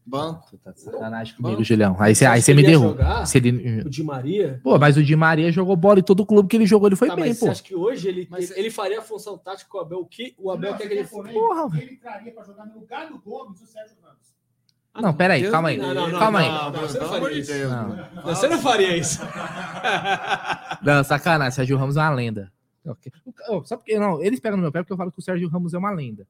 Banco. 0.07 0.55
Tá 0.59 0.71
de 0.71 0.81
sacanagem 0.81 1.35
comigo, 1.35 1.63
Julião. 1.63 1.95
Aí 1.99 2.13
você 2.13 2.27
aí 2.27 2.39
você 2.39 2.53
me 2.53 2.61
derruba. 2.63 2.89
jogar? 2.89 3.25
Se 3.25 3.39
ele... 3.39 3.81
O 3.81 3.89
Di 3.89 4.03
Maria? 4.03 4.59
Pô, 4.63 4.77
mas 4.77 4.95
o 4.97 5.03
Di 5.03 5.15
Maria 5.15 5.51
jogou 5.51 5.75
bola 5.75 5.97
em 5.99 6.03
todo 6.03 6.23
clube 6.25 6.47
que 6.47 6.55
ele 6.55 6.67
jogou, 6.67 6.87
ele 6.87 6.95
foi 6.95 7.07
Tá, 7.07 7.15
bem, 7.15 7.29
mas 7.29 7.39
pô. 7.39 7.45
você 7.47 7.51
acha 7.51 7.63
que 7.63 7.75
hoje 7.75 8.07
ele, 8.07 8.29
ele, 8.37 8.53
ele 8.55 8.69
faria 8.69 8.99
a 8.99 9.01
função 9.01 9.35
tática 9.35 9.67
com 9.67 9.79
o 9.79 9.81
Abel? 9.81 9.99
O 10.01 10.05
que 10.05 10.35
o 10.37 10.51
Abel 10.51 10.75
quer 10.75 10.87
que 10.87 10.93
ele 10.93 11.05
Porra, 11.05 11.69
velho. 11.69 11.83
Ele 11.83 11.97
traria 11.97 12.31
para 12.31 12.43
jogar 12.43 12.67
no 12.67 12.79
lugar 12.79 13.07
do 13.09 13.17
Gomes 13.19 13.59
o 13.61 13.65
Sérgio 13.65 13.95
Ramos. 14.03 14.35
Não, 15.01 15.11
peraí, 15.13 15.41
Deus 15.41 15.51
calma 15.51 15.69
aí. 15.69 15.77
não, 15.77 15.93
não, 15.93 16.11
calma 16.11 16.39
não, 16.39 16.47
aí. 16.47 16.51
não, 16.53 16.71
não, 16.71 16.81
você 16.87 16.99
não 16.99 17.09
faria 17.09 17.37
isso. 17.37 17.51
Você 18.23 18.47
não 18.47 18.59
faria 18.59 18.97
isso. 18.97 19.21
Não, 20.83 21.03
sacanagem. 21.03 21.51
Sérgio 21.51 21.77
Ramos 21.77 21.97
é 21.97 22.01
uma 22.01 22.09
lenda. 22.11 22.51
Ok. 22.85 23.11
Oh, 23.49 23.63
Só 23.63 23.77
porque, 23.77 23.97
não, 23.99 24.21
eles 24.21 24.39
pegam 24.39 24.57
no 24.57 24.63
meu 24.63 24.71
pé 24.71 24.79
porque 24.81 24.93
eu 24.93 24.97
falo 24.97 25.11
que 25.11 25.19
o 25.19 25.21
Sérgio 25.21 25.47
Ramos 25.49 25.73
é 25.73 25.77
uma 25.77 25.91
lenda. 25.91 26.27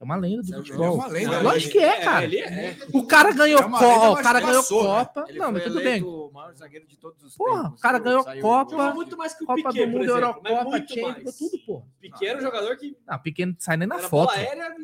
É 0.00 0.04
uma 0.04 0.16
lenda 0.16 0.42
do 0.42 0.56
futebol. 0.56 0.86
é 0.86 0.90
uma 0.90 1.06
lenda, 1.06 1.40
Lógico 1.40 1.78
ele- 1.78 1.78
que 1.78 1.78
é, 1.78 2.00
é, 2.00 2.04
cara. 2.04 2.24
ele 2.24 2.38
é. 2.38 2.76
O 2.92 3.06
cara 3.06 3.32
ganhou 3.32 3.60
É 3.60 3.62
Copa. 3.62 4.10
O 4.10 4.22
cara 4.22 4.40
ganhou 4.40 4.56
passou, 4.62 4.82
né? 4.82 4.88
Copa. 5.04 5.26
Não, 5.32 5.52
mas 5.52 5.62
tudo 5.64 5.80
bem. 5.82 6.02
o 6.02 6.30
maior 6.34 6.52
zagueiro 6.54 6.86
de 6.86 6.98
todos 6.98 7.22
os 7.22 7.36
Porra, 7.36 7.62
tempos. 7.62 7.78
o 7.78 7.82
cara 7.82 7.98
ganhou 8.00 8.22
saiu 8.24 8.42
Copa, 8.42 8.92
muito 8.94 9.16
mais 9.16 9.34
que 9.34 9.44
o 9.44 9.46
Copa 9.46 9.56
Piquet, 9.70 9.86
do 9.86 9.92
por 9.92 9.98
Mundo, 10.00 10.04
exemplo, 10.04 10.20
Eurocopa, 10.20 10.50
mas 10.52 10.64
muito 10.64 10.94
Champions, 10.94 11.38
tudo, 11.38 11.58
pô. 11.64 11.82
Piquet 12.00 12.26
era 12.26 12.38
um 12.38 12.42
jogador 12.42 12.76
que 12.76 12.96
Não, 13.06 13.18
Piquet 13.20 13.46
não 13.46 13.54
sai 13.58 13.76
nem 13.76 13.88
na 13.88 13.98
foto. 13.98 14.30
aérea 14.32 14.68
lá. 14.68 14.74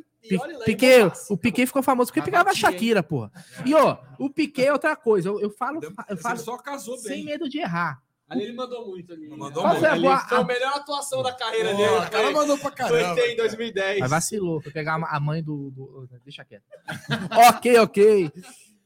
Piquet, 0.65 1.13
o 1.29 1.37
Piquet 1.37 1.67
ficou 1.67 1.83
famoso 1.83 2.09
porque 2.13 2.23
pegava 2.23 2.51
a? 2.51 2.55
Shakira, 2.55 3.03
porra. 3.03 3.33
E 3.67 3.75
ó, 3.75 3.99
o 4.19 4.31
Piquet 4.31 4.67
é 4.67 4.73
outra 4.73 4.95
coisa. 4.95 5.29
Eu, 5.29 5.41
eu 5.41 5.51
falo, 5.51 5.81
eu 6.09 6.17
falo 6.17 6.39
só 6.39 6.57
casou 6.59 6.97
sem 6.99 7.17
bem. 7.17 7.25
medo 7.25 7.49
de 7.49 7.59
errar. 7.59 8.01
Ali 8.31 8.45
ele 8.45 8.53
mandou 8.53 8.87
muito 8.87 9.13
ali. 9.13 9.29
Mandou 9.29 9.63
Qual 9.63 9.75
muito. 9.75 9.81
foi 9.91 10.01
boa- 10.01 10.19
foi 10.21 10.39
a 10.39 10.45
melhor 10.45 10.73
atuação 10.77 11.23
da 11.23 11.33
carreira 11.35 11.75
dele. 11.75 11.89
o 11.89 12.11
cara 12.11 12.25
foi- 12.25 12.33
mandou 12.33 12.57
pra 12.59 12.69
Foi 12.71 12.77
caramba. 13.03 13.21
em 13.21 13.37
2010. 13.37 13.99
Mas 14.01 14.11
vacilou, 14.11 14.61
foi 14.63 14.71
pegar 14.73 14.95
a 14.95 15.21
mãe 15.21 15.43
do. 15.43 15.71
do- 15.73 16.09
deixa 16.25 16.45
quieto. 16.45 16.63
ok, 17.65 17.79
ok. 17.81 18.33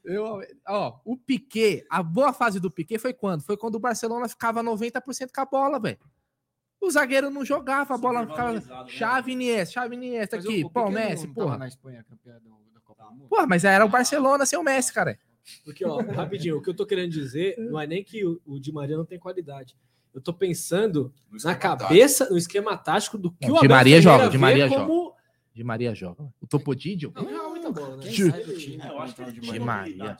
Eu, 0.03 0.39
ó, 0.67 0.99
o 1.05 1.15
Piquet, 1.17 1.85
a 1.89 2.01
boa 2.03 2.33
fase 2.33 2.59
do 2.59 2.69
Piquet 2.71 2.97
foi 2.99 3.13
quando? 3.13 3.43
Foi 3.43 3.55
quando 3.57 3.75
o 3.75 3.79
Barcelona 3.79 4.27
ficava 4.27 4.61
90% 4.63 5.31
com 5.33 5.41
a 5.41 5.45
bola, 5.45 5.79
velho. 5.79 5.97
O 6.81 6.91
zagueiro 6.91 7.29
não 7.31 7.43
jogava, 7.45 7.95
a 7.95 7.97
bola 7.97 8.19
ficava. 8.21 8.59
Supervalorizado, 8.59 8.83
né? 8.85 8.89
Chave 8.91 9.31
Iniesta, 9.31 9.73
chave 9.73 9.95
Iniesta 9.95 10.35
Mas 10.35 10.45
o- 10.45 10.49
aqui, 10.49 10.63
o 10.63 10.69
pô, 10.69 10.89
Messi, 10.91 11.27
tava 11.27 11.33
porra. 11.33 11.57
na 11.57 11.67
Espanha, 11.67 12.03
campeão 12.07 12.39
da 12.73 12.79
Copa 12.81 13.03
do 13.05 13.11
Mundo? 13.15 13.27
Porra, 13.29 13.47
mas 13.47 13.63
era 13.63 13.83
o 13.85 13.89
Barcelona 13.89 14.45
sem 14.45 14.59
o 14.59 14.63
Messi, 14.63 14.93
cara. 14.93 15.17
Porque, 15.63 15.85
ó, 15.85 15.97
rapidinho, 16.01 16.57
o 16.57 16.61
que 16.61 16.69
eu 16.69 16.73
tô 16.73 16.85
querendo 16.85 17.11
dizer 17.11 17.55
não 17.57 17.79
é 17.79 17.85
nem 17.87 18.03
que 18.03 18.25
o, 18.25 18.41
o 18.45 18.59
Di 18.59 18.71
Maria 18.71 18.97
não 18.97 19.05
tem 19.05 19.19
qualidade. 19.19 19.75
Eu 20.13 20.21
tô 20.21 20.33
pensando 20.33 21.13
na 21.43 21.55
cabeça, 21.55 22.29
no 22.29 22.37
esquema 22.37 22.77
tático 22.77 23.17
do 23.17 23.31
que 23.31 23.47
Não, 23.47 23.55
o 23.55 23.59
Di 23.59 23.65
Abel 23.65 23.75
Maria 23.77 23.95
Ferreira 24.01 24.17
joga, 24.19 24.29
Di 24.29 24.37
Maria 24.37 24.69
como... 24.69 25.15
Di 25.53 25.63
Maria 25.63 25.93
joga. 25.95 26.33
O 26.41 26.47
Topodídio? 26.47 27.11
Não, 27.15 27.29
joga 27.29 27.49
muita 27.49 27.71
bola, 27.71 27.97
né? 27.97 28.03
Quem 28.03 28.11
Ju- 28.13 28.31
sai 28.31 28.43
do 28.43 28.53
time 28.57 28.81
É, 28.81 29.31
Di 29.51 29.59
Maria. 29.59 30.03
né? 30.03 30.17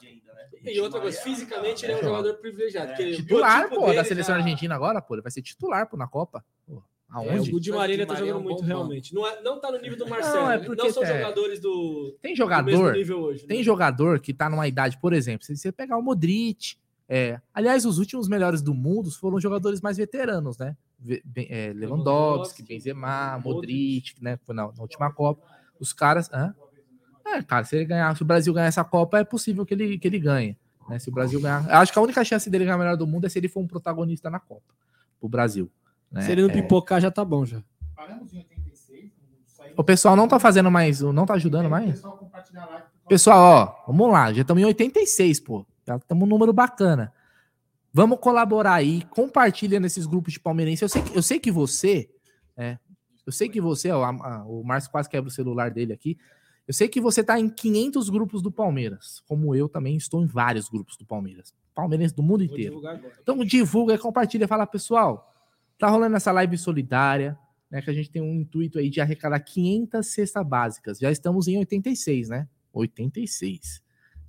E 0.64 0.80
outra 0.80 1.00
coisa, 1.00 1.20
fisicamente 1.20 1.84
ele 1.84 1.92
é 1.92 1.96
um 1.96 1.98
Joga. 2.00 2.08
jogador 2.16 2.34
privilegiado. 2.38 2.92
o 2.92 2.96
Titular, 2.96 3.68
pô, 3.68 3.92
da 3.92 4.04
seleção 4.04 4.34
já- 4.34 4.42
argentina 4.42 4.74
agora, 4.74 5.00
pô. 5.00 5.14
Ele 5.14 5.22
vai 5.22 5.30
ser 5.30 5.42
titular, 5.42 5.88
pô, 5.88 5.96
na 5.96 6.08
Copa. 6.08 6.44
Pô, 6.66 6.82
É, 7.08 7.16
aonde? 7.36 7.54
o 7.54 7.60
Di 7.60 7.70
Maria 7.70 7.94
ainda 7.94 8.06
tá 8.06 8.14
é 8.14 8.16
jogando 8.16 8.38
um 8.38 8.42
muito 8.42 8.60
bom 8.62 8.66
realmente. 8.66 9.14
Não, 9.14 9.26
é, 9.26 9.40
não 9.42 9.60
tá 9.60 9.70
no 9.70 9.78
nível 9.78 9.96
do 9.96 10.08
Marcelo. 10.08 10.36
Não, 10.36 10.50
é 10.50 10.58
Não, 10.58 10.64
porque 10.64 10.92
são 10.92 11.02
tá- 11.02 11.12
jogadores 11.12 11.60
do, 11.60 12.16
Tem 12.20 12.34
do 12.34 12.36
mesmo 12.36 12.36
jogador, 12.36 12.92
nível 12.92 13.20
hoje. 13.20 13.46
tem 13.46 13.58
né? 13.58 13.62
jogador 13.62 14.20
que 14.20 14.34
tá 14.34 14.50
numa 14.50 14.66
idade, 14.66 14.98
por 14.98 15.12
exemplo, 15.12 15.46
se 15.46 15.56
você 15.56 15.70
pegar 15.70 15.96
o 15.96 16.02
Modric, 16.02 16.76
é, 17.08 17.40
aliás, 17.54 17.84
os 17.86 17.98
últimos 17.98 18.28
melhores 18.28 18.60
do 18.60 18.74
mundo 18.74 19.10
foram 19.12 19.40
jogadores 19.40 19.80
mais 19.80 19.96
veteranos, 19.96 20.58
né? 20.58 20.76
É, 21.36 21.72
Lewandowski, 21.74 22.62
Benzema, 22.62 23.38
Modric. 23.38 23.54
Modric, 23.54 24.14
né? 24.24 24.38
Foi 24.44 24.54
na, 24.54 24.64
na 24.72 24.82
última 24.82 25.12
Copa. 25.12 25.46
Os 25.78 25.92
caras, 25.92 26.28
hã? 26.32 26.54
É, 27.24 27.42
cara, 27.42 27.64
se 27.64 27.76
ele 27.76 27.84
ganhar, 27.84 28.16
se 28.16 28.22
o 28.22 28.24
Brasil 28.24 28.52
ganhar 28.52 28.66
essa 28.66 28.82
Copa, 28.84 29.18
é 29.18 29.24
possível 29.24 29.64
que 29.64 29.74
ele, 29.74 29.98
que 29.98 30.08
ele 30.08 30.18
ganhe. 30.18 30.56
Né? 30.88 30.98
Se 30.98 31.08
o 31.08 31.12
Brasil 31.12 31.40
ganhar, 31.40 31.68
eu 31.68 31.76
acho 31.76 31.92
que 31.92 31.98
a 31.98 32.02
única 32.02 32.24
chance 32.24 32.48
dele 32.48 32.64
ganhar 32.64 32.76
o 32.76 32.78
melhor 32.78 32.96
do 32.96 33.06
mundo 33.06 33.26
é 33.26 33.28
se 33.28 33.38
ele 33.38 33.48
for 33.48 33.60
um 33.60 33.66
protagonista 33.66 34.30
na 34.30 34.38
Copa, 34.40 34.72
pro 35.20 35.28
Brasil. 35.28 35.70
Né? 36.10 36.22
Se 36.22 36.32
ele 36.32 36.42
não 36.42 36.50
É, 36.50 36.52
pipocar, 36.52 37.00
já 37.00 37.10
tá 37.10 37.24
bom 37.24 37.44
já. 37.44 37.62
Paramos 37.94 38.32
em 38.32 38.38
86. 38.38 39.10
saímos- 39.46 39.78
O 39.78 39.84
pessoal 39.84 40.16
não 40.16 40.28
tá 40.28 40.38
fazendo 40.38 40.70
mais, 40.70 41.00
não 41.00 41.26
tá 41.26 41.34
ajudando 41.34 41.66
O 41.66 41.70
mais. 41.70 41.92
pessoal 41.92 42.16
compartilhar 42.16 42.66
live 42.66 42.84
ó, 43.28 43.84
vamos 43.86 44.10
lá, 44.12 44.32
já 44.32 44.42
estamos 44.42 44.62
em 44.62 44.66
86, 44.66 45.40
pô. 45.40 45.64
Já 45.86 45.96
estamos 45.96 46.24
um 46.24 46.28
número 46.28 46.52
bacana. 46.52 47.12
Vamos 47.92 48.18
colaborar 48.18 48.74
aí, 48.74 49.02
compartilha 49.10 49.78
nesses 49.80 50.04
grupos 50.06 50.32
de 50.34 50.40
palmeirense. 50.40 50.82
Eu 50.82 50.88
sei 50.88 51.02
que, 51.02 51.16
eu 51.16 51.22
sei 51.22 51.38
que 51.38 51.50
você, 51.50 52.10
é, 52.56 52.78
eu 53.24 53.32
sei 53.32 53.48
que 53.48 53.60
você, 53.60 53.90
ó, 53.90 54.04
a- 54.04 54.10
a- 54.10 54.44
o 54.44 54.62
Márcio 54.64 54.90
quase 54.90 55.08
quebra 55.08 55.28
o 55.28 55.32
celular 55.32 55.70
dele 55.70 55.92
aqui. 55.92 56.18
Eu 56.68 56.74
sei 56.74 56.88
que 56.88 57.00
você 57.00 57.22
tá 57.22 57.38
em 57.38 57.48
500 57.48 58.10
grupos 58.10 58.42
do 58.42 58.50
Palmeiras, 58.50 59.22
como 59.28 59.54
eu 59.54 59.68
também 59.68 59.96
estou 59.96 60.20
em 60.20 60.26
vários 60.26 60.68
grupos 60.68 60.96
do 60.96 61.06
Palmeiras. 61.06 61.54
Palmeirense 61.74 62.14
do 62.14 62.22
mundo 62.24 62.42
inteiro. 62.42 62.82
Então 63.22 63.38
divulga, 63.44 63.96
compartilha, 63.96 64.48
fala, 64.48 64.66
pessoal, 64.66 65.32
tá 65.78 65.88
rolando 65.88 66.16
essa 66.16 66.32
live 66.32 66.56
solidária, 66.56 67.38
né, 67.70 67.82
que 67.82 67.90
a 67.90 67.92
gente 67.92 68.10
tem 68.10 68.22
um 68.22 68.34
intuito 68.34 68.78
aí 68.78 68.88
de 68.88 69.00
arrecadar 69.00 69.40
500 69.40 70.06
cestas 70.06 70.46
básicas. 70.46 70.98
Já 70.98 71.10
estamos 71.10 71.48
em 71.48 71.58
86, 71.58 72.28
né? 72.28 72.48
86. 72.72 73.82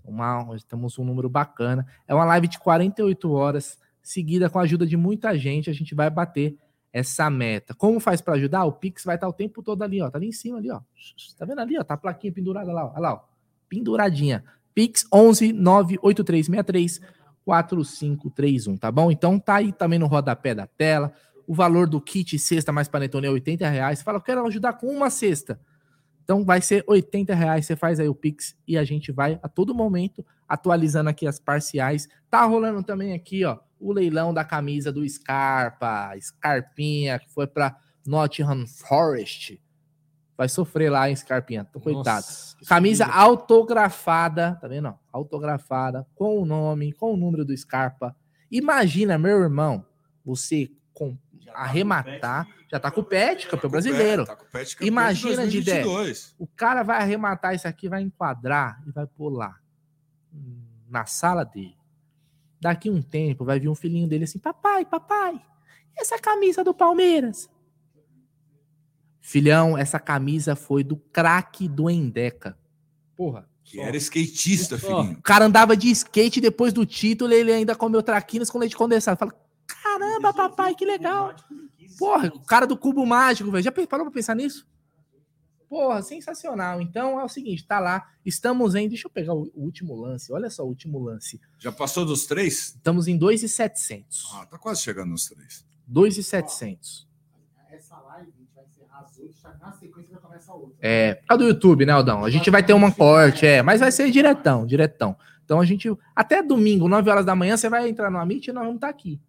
Uma, 0.04 0.56
estamos 0.56 0.98
um 0.98 1.04
número 1.04 1.30
bacana. 1.30 1.86
É 2.08 2.16
uma 2.16 2.26
live 2.26 2.48
de 2.48 2.60
48 2.60 3.32
horas, 3.32 3.78
seguida 4.02 4.50
com 4.50 4.60
a 4.60 4.64
ajuda 4.64 4.86
de 4.86 4.96
muita 4.96 5.38
gente, 5.38 5.70
a 5.70 5.74
gente 5.74 5.94
vai 5.94 6.10
bater 6.10 6.58
essa 6.92 7.30
meta. 7.30 7.74
Como 7.76 8.00
faz 8.00 8.22
para 8.22 8.36
ajudar? 8.36 8.64
O 8.66 8.72
Pix 8.72 9.04
vai 9.04 9.16
estar 9.16 9.28
o 9.28 9.34
tempo 9.34 9.62
todo 9.62 9.84
ali, 9.84 10.02
ó. 10.02 10.10
Tá 10.10 10.18
ali 10.18 10.28
em 10.28 10.32
cima 10.32 10.58
ali, 10.58 10.72
ó. 10.72 10.80
Tá 11.38 11.46
vendo 11.46 11.60
ali, 11.60 11.78
ó? 11.78 11.84
Tá 11.84 11.94
a 11.94 11.98
plaquinha 11.98 12.32
pendurada 12.32 12.72
lá, 12.72 12.86
ó. 12.86 12.92
Olha 12.92 13.00
lá, 13.00 13.14
ó. 13.14 13.20
Penduradinha. 13.70 14.44
Pix 14.74 15.06
11 15.12 15.54
98363 15.54 17.02
4531, 17.44 18.78
tá 18.78 18.92
bom? 18.92 19.10
Então 19.10 19.40
tá 19.40 19.56
aí 19.56 19.72
também 19.72 19.98
no 19.98 20.08
rodapé 20.08 20.54
da 20.54 20.68
tela. 20.68 21.14
O 21.48 21.56
valor 21.56 21.88
do 21.88 22.00
kit 22.00 22.38
cesta 22.38 22.72
mais 22.72 22.88
panetone 22.88 23.26
é 23.26 23.32
80 23.32 23.68
reais. 23.70 24.00
Você 24.00 24.04
fala, 24.04 24.18
eu 24.18 24.22
quero 24.22 24.46
ajudar 24.46 24.74
com 24.74 24.88
uma 24.88 25.10
cesta. 25.10 25.60
Então 26.22 26.44
vai 26.44 26.62
ser 26.62 26.84
80 26.86 27.34
reais. 27.34 27.66
Você 27.66 27.76
faz 27.78 28.02
aí 28.02 28.10
o 28.10 28.14
Pix 28.14 28.54
e 28.68 28.78
a 28.78 28.84
gente 28.84 29.14
vai 29.14 29.40
a 29.42 29.48
todo 29.48 29.74
momento 29.74 30.26
atualizando 30.46 31.10
aqui 31.10 31.26
as 31.26 31.40
parciais. 31.40 32.10
Tá 32.30 32.44
rolando 32.44 32.84
também 32.84 33.14
aqui, 33.14 33.46
ó, 33.46 33.58
o 33.80 33.94
leilão 33.94 34.34
da 34.34 34.44
camisa 34.44 34.92
do 34.92 35.08
Scarpa, 35.08 36.12
Scarpinha, 36.20 37.18
que 37.18 37.30
foi 37.30 37.48
para 37.48 37.78
Nottingham 38.06 38.66
Forest. 38.68 39.58
Vai 40.38 40.50
sofrer 40.50 40.92
lá, 40.92 41.10
em 41.10 41.16
Scarpinha? 41.16 41.66
Tô 41.66 41.80
coitado. 41.80 42.26
Nossa, 42.26 42.58
camisa 42.68 43.06
autografada, 43.06 44.56
tá 44.62 44.68
vendo? 44.68 44.94
Autografada, 45.12 46.06
com 46.14 46.40
o 46.40 46.46
nome, 46.46 46.92
com 46.92 47.14
o 47.14 47.18
número 47.18 47.44
do 47.44 47.58
Scarpa. 47.58 48.16
Imagina, 48.52 49.18
meu 49.18 49.42
irmão, 49.42 49.84
você 50.24 50.70
com, 50.94 51.18
já 51.40 51.54
tá 51.54 51.60
arrematar, 51.60 52.46
tá 52.46 52.54
já 52.70 52.80
tá 52.80 52.92
com 52.92 53.02
o 53.02 53.04
pet, 53.04 53.48
campeão 53.48 53.70
brasileiro. 53.70 54.26
Tá 54.26 54.36
pet, 54.36 54.76
campeão 54.76 54.88
Imagina, 54.88 55.48
de 55.48 55.58
ideia. 55.60 55.86
O 56.38 56.48
cara 56.48 56.84
vai 56.84 56.98
arrematar 56.98 57.56
isso 57.56 57.68
aqui, 57.68 57.88
vai 57.88 58.02
enquadrar 58.02 58.82
e 58.88 58.92
vai 58.92 59.06
pular 59.06 59.62
na 60.90 61.06
sala 61.06 61.44
dele. 61.44 61.78
Daqui 62.60 62.90
um 62.90 63.02
tempo 63.02 63.46
vai 63.46 63.60
vir 63.60 63.70
um 63.70 63.76
filhinho 63.76 64.08
dele 64.08 64.24
assim: 64.24 64.40
Papai, 64.40 64.86
papai, 64.86 65.40
essa 65.96 66.18
camisa 66.20 66.64
do 66.64 66.74
Palmeiras? 66.74 67.50
Filhão, 69.22 69.78
essa 69.78 70.00
camisa 70.00 70.56
foi 70.56 70.84
do 70.84 70.96
craque 70.96 71.68
do 71.68 71.90
Endeca. 71.90 72.58
Porra. 73.16 73.48
Que 73.64 73.82
era 73.82 73.98
skatista, 73.98 74.78
filhinho. 74.78 75.18
O 75.18 75.22
cara 75.22 75.44
andava 75.44 75.76
de 75.76 75.90
skate 75.90 76.40
depois 76.40 76.72
do 76.72 76.86
título, 76.86 77.34
ele 77.34 77.52
ainda 77.52 77.76
comeu 77.76 78.02
traquinas 78.02 78.50
com 78.50 78.58
leite 78.58 78.78
condensado. 78.78 79.18
Fala, 79.18 79.36
caramba, 79.98 80.34
papai, 80.34 80.76
que 80.76 80.86
legal. 80.86 81.36
Porra, 81.98 82.28
o 82.28 82.46
cara 82.46 82.68
do 82.68 82.78
cubo 82.78 83.06
mágico, 83.06 83.52
velho. 83.52 83.64
Já 83.64 83.72
parou 83.72 84.06
pra 84.06 84.14
pensar 84.14 84.36
nisso? 84.36 84.68
Porra, 85.68 86.02
sensacional. 86.02 86.82
Então 86.82 87.20
é 87.20 87.24
o 87.24 87.28
seguinte, 87.30 87.66
tá 87.66 87.80
lá. 87.80 88.08
Estamos 88.26 88.76
em. 88.76 88.88
Deixa 88.88 89.08
eu 89.08 89.12
pegar 89.12 89.34
o, 89.34 89.52
último 89.56 89.96
lance. 89.96 90.32
Olha 90.32 90.50
só 90.50 90.64
o 90.64 90.68
último 90.68 91.00
lance. 91.00 91.42
Já 91.60 91.72
passou 91.72 92.06
dos 92.06 92.26
três? 92.26 92.76
Estamos 92.76 93.08
em 93.08 93.18
2,700. 93.18 94.32
Ah, 94.34 94.46
tá 94.46 94.58
quase 94.58 94.82
chegando 94.82 95.10
nos 95.10 95.26
três. 95.26 95.66
2,700. 95.88 97.08
Essa 97.70 98.00
live 98.00 98.32
vai 98.56 98.66
encerrar 98.66 99.02
às 99.02 99.20
8, 99.20 99.36
na 99.60 99.72
sequência 99.74 100.12
já 100.14 100.20
começa 100.20 100.52
a 100.52 100.56
outra. 100.56 100.78
É, 100.82 101.16
por 101.16 101.28
causa 101.28 101.44
do 101.44 101.50
YouTube, 101.50 101.86
né, 101.86 101.92
Aldão? 101.92 102.24
A 102.24 102.30
gente 102.30 102.50
vai 102.50 102.64
ter 102.64 102.74
uma 102.74 102.92
corte, 102.92 103.46
é, 103.46 103.62
mas 103.62 103.82
vai 103.82 103.92
ser 103.92 104.10
diretão, 104.10 104.66
diretão. 104.66 105.18
Então 105.44 105.60
a 105.60 105.66
gente. 105.66 105.90
Até 106.16 106.42
domingo, 106.42 106.88
9 106.88 107.10
horas 107.10 107.26
da 107.26 107.36
manhã, 107.36 107.58
você 107.58 107.70
vai 107.70 107.90
entrar 107.90 108.10
no 108.10 108.18
Amit 108.18 108.50
e 108.50 108.54
nós 108.54 108.64
vamos 108.64 108.78
estar 108.78 108.88
tá 108.88 108.92
aqui. 108.92 109.20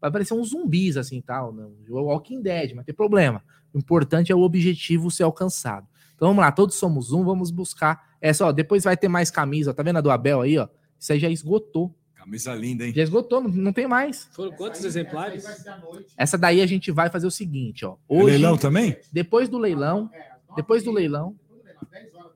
Vai 0.00 0.08
aparecer 0.08 0.34
uns 0.34 0.50
zumbis 0.50 0.96
assim 0.96 1.20
tal. 1.20 1.52
Né? 1.52 1.66
O 1.88 2.00
Walking 2.02 2.40
Dead, 2.42 2.74
mas 2.74 2.84
tem 2.84 2.94
problema. 2.94 3.42
O 3.72 3.78
importante 3.78 4.32
é 4.32 4.34
o 4.34 4.40
objetivo 4.40 5.10
ser 5.10 5.24
alcançado. 5.24 5.86
Então 6.14 6.28
vamos 6.28 6.42
lá, 6.42 6.52
todos 6.52 6.76
somos 6.76 7.12
um, 7.12 7.24
vamos 7.24 7.50
buscar 7.50 8.10
essa, 8.20 8.44
ó, 8.44 8.52
depois 8.52 8.84
vai 8.84 8.96
ter 8.96 9.08
mais 9.08 9.30
camisa, 9.30 9.72
tá 9.72 9.82
vendo 9.82 9.96
a 9.96 10.00
do 10.02 10.10
Abel 10.10 10.42
aí, 10.42 10.58
ó? 10.58 10.68
Isso 10.98 11.12
aí 11.12 11.18
já 11.18 11.30
esgotou. 11.30 11.94
Camisa 12.14 12.54
linda, 12.54 12.86
hein? 12.86 12.92
Já 12.94 13.02
esgotou, 13.02 13.40
não, 13.40 13.48
não 13.50 13.72
tem 13.72 13.88
mais. 13.88 14.28
Foram 14.32 14.52
quantos 14.52 14.84
exemplares? 14.84 15.42
Essa 16.16 16.36
daí 16.36 16.60
a 16.60 16.66
gente 16.66 16.90
vai 16.90 17.08
fazer 17.08 17.26
o 17.26 17.30
seguinte, 17.30 17.86
ó. 17.86 17.92
É 17.92 17.96
Hoje, 18.06 18.22
é 18.22 18.30
leilão 18.32 18.58
também? 18.58 18.98
Depois 19.10 19.48
do 19.48 19.56
leilão, 19.56 20.10
depois 20.54 20.84
do 20.84 20.90
leilão, 20.90 21.34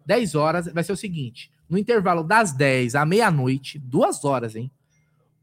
10 0.06 0.34
horas, 0.34 0.66
vai 0.72 0.82
ser 0.82 0.92
o 0.92 0.96
seguinte: 0.96 1.50
no 1.68 1.76
intervalo 1.76 2.24
das 2.24 2.52
10 2.52 2.94
à 2.94 3.04
meia-noite, 3.04 3.78
duas 3.78 4.24
horas, 4.24 4.56
hein? 4.56 4.70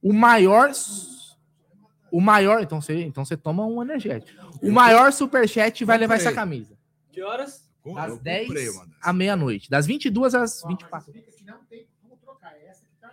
O 0.02 0.12
maior 0.12 0.72
o 2.12 2.20
maior. 2.20 2.62
Então 2.62 2.82
você, 2.82 3.02
então 3.04 3.24
você 3.24 3.38
toma 3.38 3.66
um 3.66 3.82
energético. 3.82 4.58
O 4.62 4.72
maior 4.72 5.12
superchat 5.12 5.84
vai 5.86 5.98
levar 5.98 6.16
essa 6.16 6.32
camisa. 6.32 6.78
Que 7.12 7.22
horas? 7.22 7.70
Das 7.96 8.20
10 8.20 8.50
à 9.02 9.12
meia-noite. 9.12 9.70
Das 9.70 9.88
22 9.88 10.36
às 10.36 10.64
24. 10.68 11.14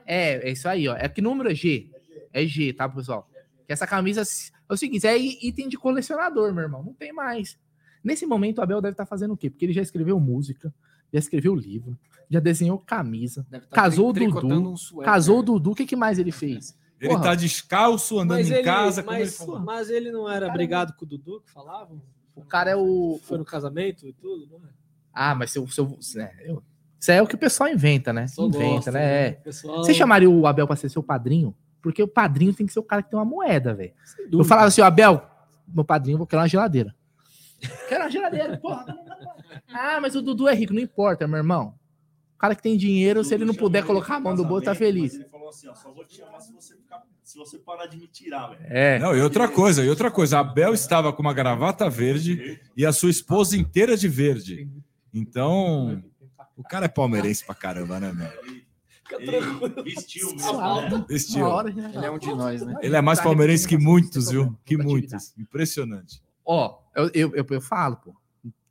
É, 0.05 0.49
é 0.49 0.51
isso 0.51 0.69
aí, 0.69 0.89
ó. 0.89 0.97
É 0.97 1.09
que 1.09 1.23
número 1.23 1.51
é 1.51 1.55
G? 1.55 1.91
É 2.33 2.45
G, 2.45 2.73
tá, 2.73 2.89
pessoal? 2.89 3.29
Que 3.67 3.73
essa 3.73 3.87
camisa 3.87 4.23
é 4.23 4.73
o 4.73 4.77
seguinte, 4.77 5.07
é 5.07 5.17
item 5.17 5.69
de 5.69 5.77
colecionador, 5.77 6.53
meu 6.53 6.63
irmão. 6.63 6.83
Não 6.83 6.93
tem 6.93 7.13
mais. 7.13 7.59
Nesse 8.03 8.27
momento, 8.27 8.59
o 8.59 8.63
Abel 8.63 8.81
deve 8.81 8.93
estar 8.93 9.05
tá 9.05 9.09
fazendo 9.09 9.35
o 9.35 9.37
quê? 9.37 9.51
Porque 9.51 9.65
ele 9.65 9.73
já 9.73 9.83
escreveu 9.83 10.19
música, 10.21 10.73
já 11.13 11.19
escreveu 11.19 11.55
livro, 11.55 11.99
já 12.31 12.41
desenhou 12.41 12.79
camisa, 12.79 13.47
tá 13.51 13.61
casou 13.61 14.11
o 14.11 14.13
Dudu, 14.13 14.75
um 14.95 15.03
casou 15.03 15.41
o 15.41 15.43
Dudu. 15.43 15.73
O 15.73 15.75
que, 15.75 15.87
que 15.87 15.97
mais 15.97 16.19
ele 16.19 16.33
fez? 16.33 16.77
Ele 17.01 17.11
Porra. 17.11 17.23
tá 17.23 17.35
descalço, 17.35 18.19
andando 18.19 18.41
em 18.41 18.53
ele, 18.53 18.63
casa. 18.63 19.03
Mas, 19.03 19.41
ele 19.41 19.59
mas 19.61 19.91
ele 19.91 20.11
não 20.11 20.29
era 20.29 20.51
brigado 20.51 20.93
com 20.95 21.05
o 21.05 21.09
Dudu, 21.09 21.41
que 21.41 21.51
falavam? 21.51 22.03
O 22.35 22.45
cara 22.45 22.71
é 22.71 22.77
o. 22.77 23.21
Foi 23.23 23.39
no 23.39 23.45
casamento 23.45 24.07
e 24.07 24.13
tudo, 24.13 24.49
não 24.51 24.59
é? 24.59 24.71
Ah, 25.13 25.35
mas 25.35 25.53
se 25.53 25.59
eu. 25.59 25.67
Se 25.69 25.81
eu 25.81 25.99
é, 26.17 26.51
eu... 26.51 26.63
Isso 27.01 27.13
é 27.13 27.23
o 27.23 27.27
que 27.27 27.37
o 27.37 27.39
pessoal 27.39 27.69
inventa, 27.69 28.13
né? 28.13 28.27
inventa, 28.39 28.59
gosta, 28.59 28.91
né? 28.91 29.01
né? 29.01 29.27
É. 29.27 29.31
Pessoal... 29.33 29.79
Você 29.79 29.95
chamaria 29.95 30.29
o 30.29 30.47
Abel 30.47 30.67
para 30.67 30.75
ser 30.75 30.89
seu 30.89 31.03
padrinho? 31.03 31.55
Porque 31.81 32.03
o 32.03 32.09
padrinho 32.09 32.53
tem 32.53 32.67
que 32.67 32.73
ser 32.73 32.81
o 32.81 32.85
cara 32.85 33.03
que 33.03 33.11
tem 33.11 33.19
uma 33.19 33.25
moeda, 33.25 33.73
velho. 33.73 33.93
Eu 34.33 34.45
falava 34.45 34.67
assim, 34.67 34.81
Abel, 34.81 35.25
meu 35.67 35.85
padrinho, 35.85 36.19
vou 36.19 36.27
querer 36.27 36.43
uma 36.43 36.49
geladeira. 36.49 36.95
Quero 37.89 38.05
uma 38.05 38.11
geladeira, 38.11 38.57
porra. 38.59 38.87
Ah, 39.71 39.99
mas 40.01 40.15
o 40.15 40.23
Dudu 40.23 40.49
é 40.49 40.55
rico, 40.55 40.73
não 40.73 40.81
importa, 40.81 41.27
meu 41.27 41.39
irmão. 41.39 41.75
O 42.39 42.41
cara 42.41 42.55
que 42.55 42.63
tem 42.63 42.77
dinheiro, 42.77 43.25
se 43.25 43.35
ele 43.35 43.45
não 43.45 43.53
puder 43.53 43.85
colocar 43.85 44.15
a 44.15 44.21
mão 44.21 44.33
do 44.33 44.45
bolso, 44.45 44.67
tá 44.67 44.73
feliz. 44.73 45.17
Ele 45.17 45.25
falou 45.25 45.49
assim, 45.49 45.67
ó, 45.67 45.75
só 45.75 45.91
vou 45.91 46.05
te 46.05 46.23
amar 46.23 46.41
se 46.41 46.53
você 46.53 46.77
se 47.25 47.37
você 47.37 47.59
parar 47.59 47.87
de 47.87 47.97
me 47.99 48.07
tirar, 48.07 48.47
velho. 48.47 48.61
É. 48.71 48.99
Não, 49.01 49.15
e 49.15 49.21
outra 49.21 49.49
coisa, 49.49 49.85
e 49.85 49.91
outra 49.91 50.09
coisa, 50.09 50.39
a 50.39 50.45
Bel 50.45 50.73
estava 50.73 51.13
com 51.13 51.21
uma 51.21 51.35
gravata 51.35 51.91
verde 51.91 52.61
e 52.77 52.87
a 52.87 52.93
sua 52.93 53.11
esposa 53.11 53.57
inteira 53.57 53.97
de 53.97 54.09
verde. 54.09 54.71
Então, 55.13 56.01
o 56.57 56.63
cara 56.63 56.87
é 56.87 56.89
palmeirense 56.89 57.45
pra 57.45 57.57
caramba, 57.57 57.99
né, 57.99 58.13
meu? 58.13 58.31
Vestiu, 59.83 60.35
mesmo. 60.37 61.07
Vestiu. 61.09 61.47
Ele 61.67 62.07
é 62.07 62.11
um 62.11 62.19
de 62.19 62.29
nós, 62.29 62.63
né? 62.63 62.77
Ele 62.81 62.95
é 62.95 63.03
mais 63.03 63.21
palmeirense 63.21 63.67
que 63.67 63.77
muitos, 63.77 64.31
viu? 64.31 64.57
Que 64.65 64.79
muitos. 64.79 65.35
Impressionante. 65.37 66.23
Ó, 66.47 66.79
eu, 66.95 67.11
eu, 67.13 67.35
eu, 67.35 67.47
eu 67.51 67.61
falo, 67.61 67.97
pô. 67.97 68.15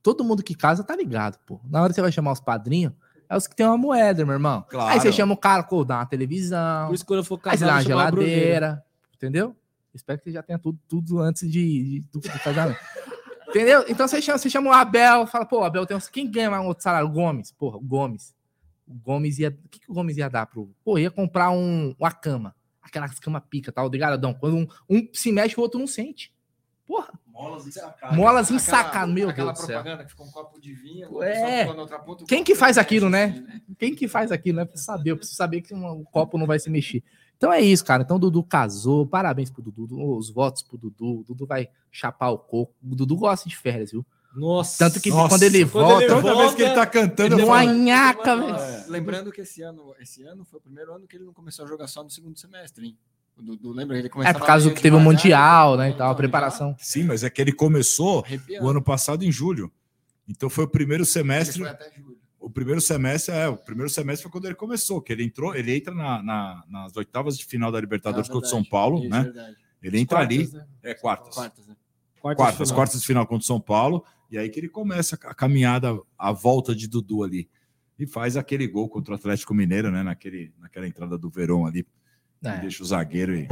Todo 0.01 0.23
mundo 0.23 0.41
que 0.41 0.55
casa 0.55 0.83
tá 0.83 0.95
ligado, 0.95 1.37
pô. 1.45 1.59
Na 1.69 1.81
hora 1.81 1.89
que 1.89 1.95
você 1.95 2.01
vai 2.01 2.11
chamar 2.11 2.31
os 2.31 2.39
padrinhos, 2.39 2.93
é 3.29 3.35
os 3.35 3.47
que 3.47 3.55
tem 3.55 3.65
uma 3.65 3.77
moeda, 3.77 4.25
meu 4.25 4.33
irmão. 4.33 4.65
Claro. 4.69 4.89
Aí 4.89 4.99
você 4.99 5.11
chama 5.11 5.33
o 5.33 5.37
cara, 5.37 5.63
pô, 5.63 5.83
dá 5.83 5.97
uma 5.97 6.05
televisão. 6.05 6.87
Por 6.87 6.95
isso 6.95 7.05
quando 7.05 7.19
eu 7.19 7.23
for 7.23 7.37
casar, 7.37 7.77
aí 7.77 7.83
você 7.83 7.89
dá 7.89 7.95
uma 7.95 8.05
geladeira. 8.11 8.83
Entendeu? 9.13 9.55
Espero 9.93 10.19
que 10.19 10.25
você 10.25 10.31
já 10.31 10.43
tenha 10.43 10.59
tudo, 10.59 10.79
tudo 10.87 11.19
antes 11.19 11.49
de, 11.49 11.99
de, 11.99 11.99
do 12.11 12.21
casamento. 12.21 12.79
entendeu? 13.49 13.83
Então 13.89 14.07
você 14.07 14.21
chama, 14.21 14.37
você 14.37 14.49
chama 14.49 14.69
o 14.69 14.73
Abel, 14.73 15.25
fala, 15.27 15.45
pô, 15.45 15.63
Abel 15.63 15.85
tem 15.85 15.97
uns, 15.97 16.07
quem 16.07 16.29
ganha 16.29 16.51
um 16.61 16.67
outro 16.67 16.83
salário? 16.83 17.09
Gomes. 17.09 17.51
Porra, 17.51 17.77
o 17.77 17.81
Gomes. 17.81 18.33
O 18.87 18.93
Gomes 18.93 19.39
ia. 19.39 19.49
O 19.49 19.69
que, 19.69 19.79
que 19.79 19.91
o 19.91 19.93
Gomes 19.93 20.15
ia 20.17 20.29
dar 20.29 20.45
pro. 20.45 20.73
Pô, 20.83 20.97
ia 20.97 21.11
comprar 21.11 21.49
um, 21.49 21.95
uma 21.99 22.11
cama. 22.11 22.55
Aquelas 22.81 23.19
cama 23.19 23.41
pica, 23.41 23.71
tal, 23.71 23.89
de 23.89 23.97
garadão. 23.97 24.33
Quando 24.33 24.55
um, 24.55 24.67
um 24.89 25.09
se 25.11 25.31
mexe, 25.31 25.57
o 25.57 25.61
outro 25.61 25.79
não 25.79 25.87
sente. 25.87 26.33
Porra. 26.85 27.11
Molas 27.37 27.67
ensacadas. 27.67 28.17
Molas 28.17 28.51
ensacadas, 28.51 29.13
meu 29.13 29.31
Deus 29.31 29.53
do 29.53 29.57
céu. 29.57 29.67
propaganda 29.67 30.03
que 30.03 30.09
ficou 30.09 30.25
um 30.25 30.31
copo 30.31 30.59
de 30.59 30.73
vinho. 30.73 31.21
É. 31.21 31.65
Ponta, 31.65 32.25
Quem 32.27 32.43
que 32.43 32.55
faz 32.55 32.79
aquilo, 32.79 33.11
né? 33.11 33.27
né? 33.27 33.61
Quem 33.77 33.93
que 33.93 34.07
faz 34.07 34.31
aquilo, 34.31 34.57
né? 34.57 34.65
Pra 34.65 34.77
saber. 34.77 35.11
Eu 35.11 35.17
preciso 35.17 35.37
saber 35.37 35.61
que 35.61 35.73
um, 35.73 36.03
copo 36.05 36.37
não 36.37 36.47
vai 36.47 36.57
se 36.57 36.67
mexer. 36.69 37.03
Então 37.37 37.53
é 37.53 37.61
isso, 37.61 37.85
cara. 37.85 38.01
Então 38.01 38.17
o 38.17 38.19
Dudu 38.19 38.41
casou. 38.43 39.05
Parabéns 39.05 39.51
pro 39.51 39.61
Dudu. 39.61 40.17
Os 40.17 40.31
votos 40.31 40.63
pro 40.63 40.79
Dudu. 40.79 41.19
O 41.19 41.23
Dudu 41.23 41.45
vai 41.45 41.69
chapar 41.91 42.31
o 42.31 42.39
coco. 42.39 42.73
O 42.83 42.95
Dudu 42.95 43.15
gosta 43.15 43.47
de 43.47 43.55
férias, 43.55 43.91
viu? 43.91 44.03
Nossa. 44.35 44.79
Tanto 44.79 44.99
que 44.99 45.11
Nossa. 45.11 45.29
quando 45.29 45.43
ele 45.43 45.63
quando 45.63 45.85
volta, 45.87 46.03
ele 46.03 46.13
toda 46.13 46.21
volta, 46.21 46.41
vez 46.41 46.55
que 46.55 46.61
ele 46.63 46.73
tá 46.73 46.85
cantando, 46.87 47.45
uma 47.45 47.63
nhaca, 47.63 48.35
velho. 48.35 48.55
É. 48.55 48.85
Lembrando 48.87 49.31
que 49.31 49.41
esse 49.41 49.61
ano, 49.61 49.93
esse 49.99 50.23
ano 50.23 50.43
foi 50.43 50.59
o 50.59 50.61
primeiro 50.61 50.93
ano 50.93 51.07
que 51.07 51.15
ele 51.15 51.25
não 51.25 51.33
começou 51.33 51.65
a 51.65 51.67
jogar 51.67 51.87
só 51.87 52.03
no 52.03 52.09
segundo 52.09 52.37
semestre, 52.37 52.87
hein? 52.87 52.97
Do, 53.39 53.55
do, 53.55 53.71
lembra 53.71 53.97
ele 53.97 54.09
É 54.25 54.33
por 54.33 54.45
causa 54.45 54.71
que 54.71 54.81
teve 54.81 54.95
o 54.95 54.99
um 54.99 55.03
Mundial, 55.03 55.77
né? 55.77 55.91
E 55.91 55.93
tal, 55.93 56.11
a 56.11 56.15
preparação. 56.15 56.75
Sim, 56.79 57.03
mas 57.03 57.23
é 57.23 57.29
que 57.29 57.41
ele 57.41 57.51
começou 57.51 58.23
Arrepiando. 58.25 58.65
o 58.65 58.69
ano 58.69 58.81
passado 58.81 59.23
em 59.23 59.31
julho. 59.31 59.71
Então 60.27 60.49
foi 60.49 60.65
o 60.65 60.67
primeiro 60.67 61.05
semestre. 61.05 61.61
Ele 61.61 61.69
foi 61.69 61.73
até 61.73 61.95
julho. 61.95 62.17
o 62.39 62.49
primeiro 62.49 62.81
semestre 62.81 63.33
é 63.33 63.47
o 63.47 63.55
primeiro 63.55 63.89
semestre 63.89 64.23
foi 64.23 64.31
quando 64.31 64.45
ele 64.45 64.55
começou, 64.55 65.01
que 65.01 65.13
ele 65.13 65.23
entrou, 65.23 65.55
ele 65.55 65.75
entra 65.75 65.93
na, 65.93 66.23
na, 66.23 66.63
nas 66.67 66.97
oitavas 66.97 67.37
de 67.37 67.45
final 67.45 67.71
da 67.71 67.79
Libertadores 67.79 68.29
ah, 68.29 68.33
contra 68.33 68.47
o 68.47 68.49
São 68.49 68.63
Paulo, 68.63 68.99
Isso, 68.99 69.09
né? 69.09 69.23
Verdade. 69.23 69.55
Ele 69.83 69.99
entra 69.99 70.17
quartas, 70.17 70.37
ali, 70.37 70.51
né? 70.51 70.65
é 70.83 70.93
quartas, 70.95 71.35
quartas, 71.35 71.67
né? 71.67 71.75
quartas, 72.19 72.45
quartas, 72.45 72.71
quartas 72.71 73.01
de 73.01 73.05
final 73.05 73.27
contra 73.27 73.43
o 73.43 73.45
São 73.45 73.61
Paulo 73.61 74.03
e 74.29 74.37
aí 74.37 74.49
que 74.49 74.59
ele 74.59 74.67
começa 74.67 75.15
a 75.15 75.33
caminhada, 75.33 75.97
a 76.17 76.31
volta 76.31 76.75
de 76.75 76.87
Dudu 76.87 77.23
ali 77.23 77.47
e 77.99 78.05
faz 78.05 78.37
aquele 78.37 78.67
gol 78.67 78.89
contra 78.89 79.13
o 79.13 79.15
Atlético 79.15 79.53
Mineiro, 79.53 79.91
né? 79.91 80.03
Naquele, 80.03 80.53
naquela 80.59 80.87
entrada 80.87 81.17
do 81.17 81.29
Verão 81.29 81.65
ali, 81.65 81.85
é. 82.43 82.57
deixa 82.59 82.83
o 82.83 82.85
zagueiro 82.85 83.35
e 83.35 83.47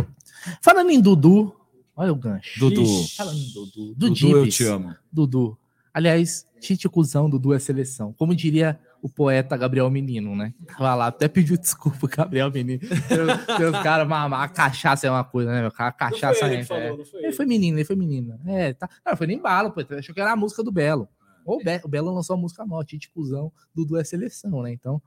falando 0.62 0.90
em 0.90 1.02
Dudu, 1.02 1.56
olha 1.96 2.12
o 2.12 2.16
gancho. 2.16 2.60
Dudu, 2.60 2.82
Ixi, 2.82 3.16
falando 3.16 3.38
em 3.38 3.54
Dudu, 3.54 3.96
Dudu, 3.96 4.38
eu 4.38 4.50
te 4.50 4.64
amo. 4.66 4.96
Dudu, 5.12 5.58
aliás, 5.94 6.48
Tite 6.60 6.90
Cusão, 6.90 7.30
Dudu 7.30 7.54
é 7.54 7.60
seleção. 7.60 8.14
Como 8.14 8.36
diria 8.36 8.80
o 9.02 9.10
poeta 9.10 9.56
Gabriel 9.56 9.90
Menino, 9.90 10.36
né? 10.36 10.52
Tava 10.66 10.96
lá, 10.96 11.08
até 11.08 11.28
pediu 11.28 11.58
desculpa, 11.58 12.08
Gabriel 12.08 12.52
Menino. 12.52 12.80
Tem 12.80 13.66
os 13.68 13.80
caras, 13.84 14.12
a 14.12 14.48
cachaça 14.48 15.06
é 15.06 15.12
uma 15.12 15.24
coisa, 15.24 15.52
né? 15.52 15.72
A 15.78 15.92
cachaça 15.92 16.48
não 16.48 16.50
foi 16.50 16.54
ele, 16.54 16.62
é, 16.62 16.66
falou, 16.66 16.84
é. 16.84 16.90
Não 16.90 17.06
foi 17.06 17.20
ele. 17.20 17.28
ele 17.28 17.36
foi 17.36 17.46
menino, 17.46 17.78
ele 17.78 17.86
foi 17.86 17.96
menina. 17.96 18.40
É, 18.48 18.74
tá. 18.74 18.90
Não, 19.06 19.16
foi 19.16 19.28
nem 19.28 19.40
bala, 19.40 19.70
pô. 19.70 19.82
Achou 19.96 20.16
que 20.16 20.20
era 20.20 20.32
a 20.32 20.36
música 20.36 20.64
do 20.64 20.72
Belo. 20.72 21.08
Ou 21.46 21.62
o 21.84 21.88
Belo 21.88 22.12
lançou 22.12 22.36
a 22.36 22.40
música 22.40 22.66
nova, 22.66 22.84
Tite 22.84 23.12
Cusão, 23.12 23.52
Dudu 23.74 23.98
é 23.98 24.04
seleção, 24.04 24.64
né? 24.64 24.72
Então. 24.72 25.00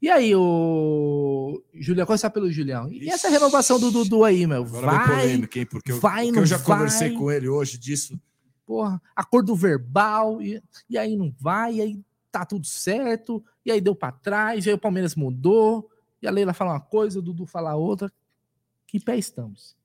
E 0.00 0.10
aí, 0.10 0.34
o. 0.34 1.62
Julião, 1.74 2.06
começar 2.06 2.30
pelo 2.30 2.50
Julião. 2.50 2.90
E 2.92 3.08
essa 3.08 3.28
renovação 3.28 3.80
do 3.80 3.90
Dudu 3.90 4.24
aí, 4.24 4.46
meu? 4.46 4.64
Agora 4.64 4.86
vai, 4.86 5.06
polêmica, 5.06 5.58
hein? 5.58 5.66
Porque 5.66 5.92
eu, 5.92 6.00
vai, 6.00 6.26
porque 6.26 6.40
eu 6.40 6.46
já 6.46 6.58
vai. 6.58 6.66
conversei 6.66 7.10
com 7.12 7.30
ele 7.30 7.48
hoje 7.48 7.78
disso. 7.78 8.20
Porra, 8.66 9.00
acordo 9.14 9.54
verbal, 9.54 10.42
e, 10.42 10.62
e 10.90 10.98
aí 10.98 11.16
não 11.16 11.32
vai, 11.38 11.76
e 11.76 11.80
aí 11.80 12.00
tá 12.30 12.44
tudo 12.44 12.66
certo, 12.66 13.42
e 13.64 13.70
aí 13.70 13.80
deu 13.80 13.94
para 13.94 14.12
trás, 14.12 14.66
e 14.66 14.68
aí 14.68 14.74
o 14.74 14.78
Palmeiras 14.78 15.14
mudou, 15.14 15.88
e 16.20 16.26
a 16.26 16.30
Leila 16.30 16.52
fala 16.52 16.72
uma 16.72 16.80
coisa, 16.80 17.18
o 17.18 17.22
Dudu 17.22 17.46
fala 17.46 17.74
outra. 17.76 18.12
Que 18.86 19.00
pé 19.00 19.16
estamos? 19.16 19.76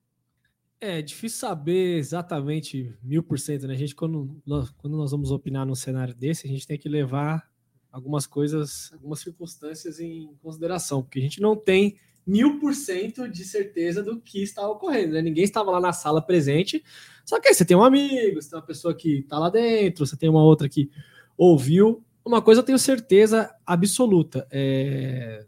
É 0.79 1.01
difícil 1.01 1.40
saber 1.40 1.97
exatamente 1.97 2.92
mil 3.03 3.22
por 3.22 3.40
cento, 3.40 3.67
né? 3.67 3.76
A 3.76 3.77
gente, 3.77 3.95
quando 3.95 4.42
nós, 4.45 4.72
quando 4.72 4.97
nós 4.97 5.11
vamos 5.11 5.31
opinar 5.31 5.65
num 5.65 5.76
cenário 5.76 6.15
desse, 6.15 6.47
a 6.47 6.49
gente 6.49 6.65
tem 6.65 6.77
que 6.77 6.90
levar 6.90 7.51
algumas 7.91 8.25
coisas, 8.25 8.91
algumas 8.93 9.19
circunstâncias 9.19 9.99
em 9.99 10.33
consideração, 10.41 11.01
porque 11.01 11.19
a 11.19 11.22
gente 11.22 11.41
não 11.41 11.56
tem 11.56 11.97
mil 12.25 12.59
por 12.59 12.74
cento 12.74 13.27
de 13.27 13.43
certeza 13.43 14.03
do 14.03 14.22
que 14.22 14.41
está 14.41 14.67
ocorrendo, 14.69 15.13
né? 15.13 15.22
Ninguém 15.22 15.43
estava 15.43 15.72
lá 15.72 15.79
na 15.79 15.91
sala 15.91 16.22
presente, 16.22 16.83
só 17.25 17.40
que 17.40 17.49
aí 17.49 17.53
você 17.53 17.65
tem 17.65 17.75
um 17.75 17.83
amigo, 17.83 18.41
você 18.41 18.49
tem 18.49 18.59
uma 18.59 18.65
pessoa 18.65 18.93
que 18.93 19.19
está 19.19 19.38
lá 19.40 19.49
dentro, 19.49 20.06
você 20.06 20.15
tem 20.15 20.29
uma 20.29 20.43
outra 20.43 20.69
que 20.69 20.90
ouviu, 21.38 22.03
uma 22.24 22.41
coisa 22.41 22.61
eu 22.61 22.65
tenho 22.65 22.79
certeza 22.79 23.53
absoluta. 23.65 24.47
É... 24.51 25.45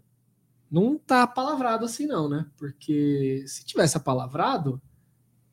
Não 0.69 0.97
tá 0.97 1.27
palavrado 1.27 1.85
assim, 1.85 2.07
não, 2.07 2.27
né? 2.27 2.47
Porque 2.57 3.43
se 3.45 3.63
tivesse 3.63 3.95
apalavrado, 3.95 4.81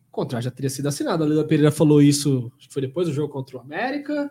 o 0.09 0.11
contrato 0.11 0.45
já 0.45 0.51
teria 0.51 0.71
sido 0.71 0.89
assinado. 0.89 1.23
A 1.23 1.27
Lila 1.27 1.45
Pereira 1.45 1.71
falou 1.71 2.01
isso, 2.01 2.51
foi 2.71 2.81
depois 2.81 3.07
do 3.07 3.13
jogo 3.13 3.31
contra 3.31 3.59
o 3.59 3.61
América, 3.61 4.31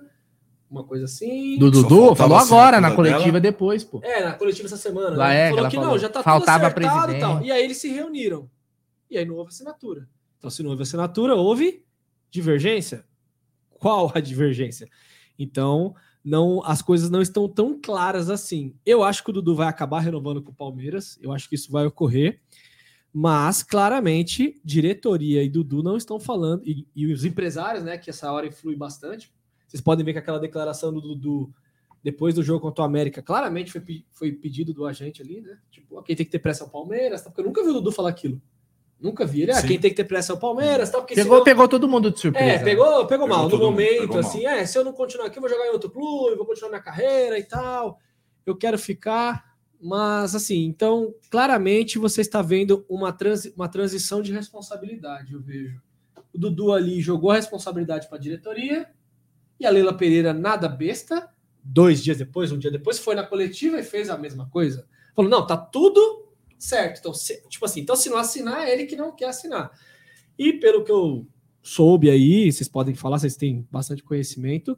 uma 0.70 0.84
coisa 0.84 1.06
assim. 1.06 1.58
Do 1.58 1.72
Dudu? 1.72 2.16
Falou 2.16 2.38
agora, 2.38 2.80
na 2.80 2.96
coletiva 2.96 3.40
dela. 3.40 3.40
depois, 3.40 3.84
pô. 3.84 4.00
É, 4.04 4.24
na 4.24 4.34
coletiva 4.34 4.68
essa 4.68 4.78
semana. 4.78 5.16
Lá 5.16 5.30
né? 5.30 5.48
é, 5.48 5.50
falou 5.50 5.70
que 5.70 5.76
falou. 5.76 5.92
não, 5.92 5.98
já 5.98 6.10
tá 6.10 6.22
Faltava 6.22 6.70
tudo 6.70 6.86
acertado 6.86 7.14
e 7.14 7.20
tal. 7.20 7.44
E 7.44 7.52
aí 7.52 7.64
eles 7.64 7.78
se 7.78 7.90
reuniram. 7.90 8.50
E 9.10 9.18
aí 9.18 9.26
não 9.26 9.36
houve 9.36 9.50
assinatura. 9.50 10.08
Então, 10.38 10.50
se 10.50 10.62
não 10.62 10.70
houve 10.70 10.84
assinatura, 10.84 11.36
houve 11.36 11.84
divergência. 12.30 13.04
Qual 13.70 14.12
a 14.14 14.20
divergência? 14.20 14.88
Então, 15.38 15.96
não 16.24 16.64
as 16.64 16.82
coisas 16.82 17.10
não 17.10 17.22
estão 17.22 17.48
tão 17.48 17.80
claras 17.80 18.30
assim. 18.30 18.76
Eu 18.86 19.04
acho 19.04 19.24
que 19.24 19.30
o 19.30 19.34
Dudu 19.34 19.56
vai 19.56 19.68
acabar 19.68 20.00
renovando 20.00 20.42
com 20.42 20.52
o 20.52 20.56
Palmeiras, 20.56 21.18
eu 21.22 21.32
acho 21.32 21.50
que 21.50 21.56
isso 21.56 21.72
vai 21.72 21.86
ocorrer, 21.86 22.42
mas 23.12 23.64
claramente 23.64 24.60
diretoria 24.64 25.42
e 25.44 25.50
Dudu 25.50 25.82
não 25.82 25.98
estão 25.98 26.20
falando, 26.20 26.62
e, 26.66 26.88
e 26.96 27.12
os 27.12 27.26
empresários, 27.26 27.84
né, 27.84 27.98
que 27.98 28.10
essa 28.10 28.32
hora 28.32 28.48
influi 28.48 28.76
bastante. 28.76 29.32
Vocês 29.70 29.82
podem 29.82 30.04
ver 30.04 30.14
que 30.14 30.20
aquela 30.20 30.40
declaração 30.40 30.92
do 30.92 31.00
Dudu 31.00 31.54
depois 32.04 32.34
do 32.34 32.44
jogo 32.44 32.62
contra 32.62 32.82
o 32.82 32.86
América, 32.86 33.22
claramente 33.22 33.72
foi, 33.72 34.06
foi 34.12 34.32
pedido 34.32 34.74
do 34.74 34.86
agente 34.86 35.22
ali, 35.22 35.42
né? 35.42 35.58
Tipo, 35.70 36.02
quem 36.02 36.16
tem 36.16 36.26
que 36.26 36.32
ter 36.32 36.40
pressa 36.40 36.64
é 36.64 36.68
o 36.68 36.70
Palmeiras, 36.70 37.22
tá? 37.22 37.30
porque 37.30 37.42
eu 37.42 37.46
nunca 37.46 37.62
vi 37.62 37.70
o 37.70 37.74
Dudu 37.74 37.92
falar 37.92 38.10
aquilo. 38.10 38.42
Nunca 39.00 39.26
vi. 39.26 39.44
Ele, 39.44 39.52
ah, 39.52 39.62
quem 39.62 39.80
tem 39.80 39.90
que 39.90 39.96
ter 39.96 40.04
pressa 40.04 40.34
é 40.34 40.36
o 40.36 40.40
Palmeiras. 40.40 40.90
Tá? 40.90 40.98
Porque 40.98 41.16
pegou, 41.16 41.42
pegou 41.44 41.68
todo 41.70 41.88
mundo 41.88 42.12
de 42.12 42.20
surpresa. 42.20 42.46
É, 42.46 42.64
pegou, 42.64 42.86
pegou, 42.86 43.08
pegou 43.08 43.28
mal. 43.28 43.48
No 43.48 43.58
momento, 43.58 44.18
assim, 44.18 44.44
mal. 44.44 44.54
é, 44.54 44.66
se 44.66 44.78
eu 44.78 44.84
não 44.84 44.92
continuar 44.92 45.28
aqui, 45.28 45.38
eu 45.38 45.42
vou 45.42 45.50
jogar 45.50 45.68
em 45.68 45.72
outro 45.72 45.90
clube, 45.90 46.36
vou 46.36 46.46
continuar 46.46 46.70
minha 46.70 46.82
carreira 46.82 47.40
e 47.40 47.44
tal. 47.44 47.98
Eu 48.46 48.58
quero 48.58 48.78
ficar. 48.78 49.48
Mas, 49.82 50.36
assim, 50.36 50.66
então, 50.66 51.14
claramente 51.30 51.98
você 51.98 52.20
está 52.20 52.42
vendo 52.42 52.86
uma, 52.90 53.14
transi 53.14 53.54
uma 53.56 53.70
transição 53.70 54.22
de 54.22 54.34
responsabilidade, 54.34 55.34
eu 55.34 55.40
vejo. 55.40 55.82
O 56.34 56.38
Dudu 56.38 56.74
ali 56.74 57.00
jogou 57.00 57.32
a 57.32 57.36
responsabilidade 57.36 58.10
para 58.10 58.18
a 58.18 58.22
diretoria 58.22 58.86
e 59.60 59.66
a 59.66 59.70
Leila 59.70 59.94
Pereira, 59.94 60.34
nada 60.34 60.70
besta, 60.70 61.30
dois 61.64 62.02
dias 62.04 62.18
depois, 62.18 62.52
um 62.52 62.58
dia 62.58 62.72
depois, 62.72 62.98
foi 62.98 63.16
na 63.16 63.24
coletiva 63.24 63.80
e 63.80 63.84
fez 63.84 64.10
a 64.10 64.18
mesma 64.18 64.50
coisa. 64.50 64.88
Falou: 65.16 65.30
não, 65.30 65.46
tá 65.46 65.58
tudo 65.58 66.30
certo. 66.58 67.00
Então, 67.00 67.14
se, 67.14 67.42
tipo 67.50 67.66
assim, 67.66 67.82
então 67.82 67.96
se 67.96 68.10
não 68.10 68.18
assinar, 68.18 68.68
é 68.68 68.74
ele 68.74 68.86
que 68.86 68.96
não 68.96 69.16
quer 69.16 69.30
assinar. 69.30 69.72
E 70.38 70.54
pelo 70.54 70.84
que 70.84 70.92
eu 70.92 71.28
soube 71.62 72.10
aí, 72.10 72.52
vocês 72.52 72.70
podem 72.70 72.96
falar, 72.96 73.20
vocês 73.20 73.36
têm 73.36 73.68
bastante 73.70 74.04
conhecimento. 74.04 74.78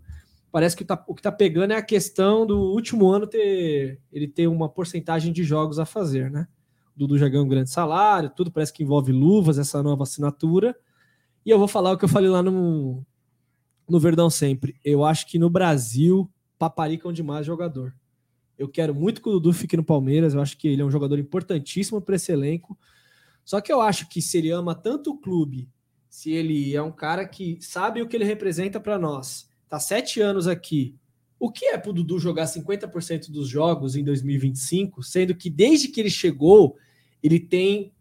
Parece 0.52 0.76
que 0.76 0.84
tá, 0.84 1.02
o 1.08 1.14
que 1.14 1.22
está 1.22 1.32
pegando 1.32 1.72
é 1.72 1.78
a 1.78 1.82
questão 1.82 2.46
do 2.46 2.60
último 2.60 3.10
ano 3.10 3.26
ter 3.26 4.00
ele 4.12 4.28
ter 4.28 4.48
uma 4.48 4.68
porcentagem 4.68 5.32
de 5.32 5.44
jogos 5.44 5.80
a 5.80 5.86
fazer, 5.86 6.30
né? 6.30 6.48
O 6.96 7.00
Dudu 7.00 7.18
já 7.18 7.30
ganhou 7.30 7.46
um 7.46 7.50
grande 7.50 7.70
salário, 7.70 8.30
tudo 8.36 8.52
parece 8.52 8.74
que 8.74 8.84
envolve 8.84 9.14
luvas, 9.14 9.58
essa 9.58 9.82
nova 9.82 10.04
assinatura. 10.04 10.76
E 11.46 11.50
eu 11.50 11.58
vou 11.58 11.68
falar 11.68 11.94
o 11.94 11.98
que 11.98 12.04
eu 12.04 12.10
falei 12.10 12.30
lá 12.30 12.44
no, 12.44 13.06
no 13.92 14.00
Verdão 14.00 14.30
sempre. 14.30 14.76
Eu 14.84 15.04
acho 15.04 15.28
que 15.28 15.38
no 15.38 15.50
Brasil 15.50 16.30
paparicam 16.58 17.12
demais 17.12 17.46
jogador. 17.46 17.94
Eu 18.58 18.68
quero 18.68 18.94
muito 18.94 19.22
que 19.22 19.30
o 19.30 19.34
Dudu 19.34 19.54
fique 19.54 19.76
no 19.76 19.84
Palmeiras. 19.84 20.34
Eu 20.34 20.42
acho 20.42 20.58
que 20.58 20.68
ele 20.68 20.82
é 20.82 20.86
um 20.86 20.92
jogador 20.92 21.18
importantíssimo 21.20 22.02
para 22.02 22.16
esse 22.16 22.32
elenco. 22.32 22.78
Só 23.44 23.60
que 23.60 23.72
eu 23.72 23.82
acho 23.82 24.08
que 24.08 24.22
se 24.22 24.38
ele 24.38 24.52
ama 24.52 24.76
tanto 24.76 25.12
o 25.12 25.18
clube, 25.18 25.68
se 26.08 26.32
ele 26.32 26.76
é 26.76 26.82
um 26.82 26.92
cara 26.92 27.26
que 27.28 27.58
sabe 27.60 28.02
o 28.02 28.08
que 28.08 28.16
ele 28.16 28.26
representa 28.26 28.80
para 28.80 29.00
nós, 29.00 29.50
tá 29.68 29.80
sete 29.80 30.22
anos 30.22 30.48
aqui. 30.48 30.96
O 31.40 31.52
que 31.52 31.66
é 31.66 31.78
para 31.78 31.90
o 31.90 31.94
Dudu 31.94 32.20
jogar 32.20 32.46
50% 32.46 33.32
dos 33.32 33.48
jogos 33.48 33.96
em 33.96 34.04
2025, 34.04 35.02
sendo 35.02 35.34
que 35.34 35.50
desde 35.50 35.88
que 35.88 36.00
ele 36.00 36.12
chegou, 36.12 36.78
ele 37.24 37.40
tem 37.40 37.92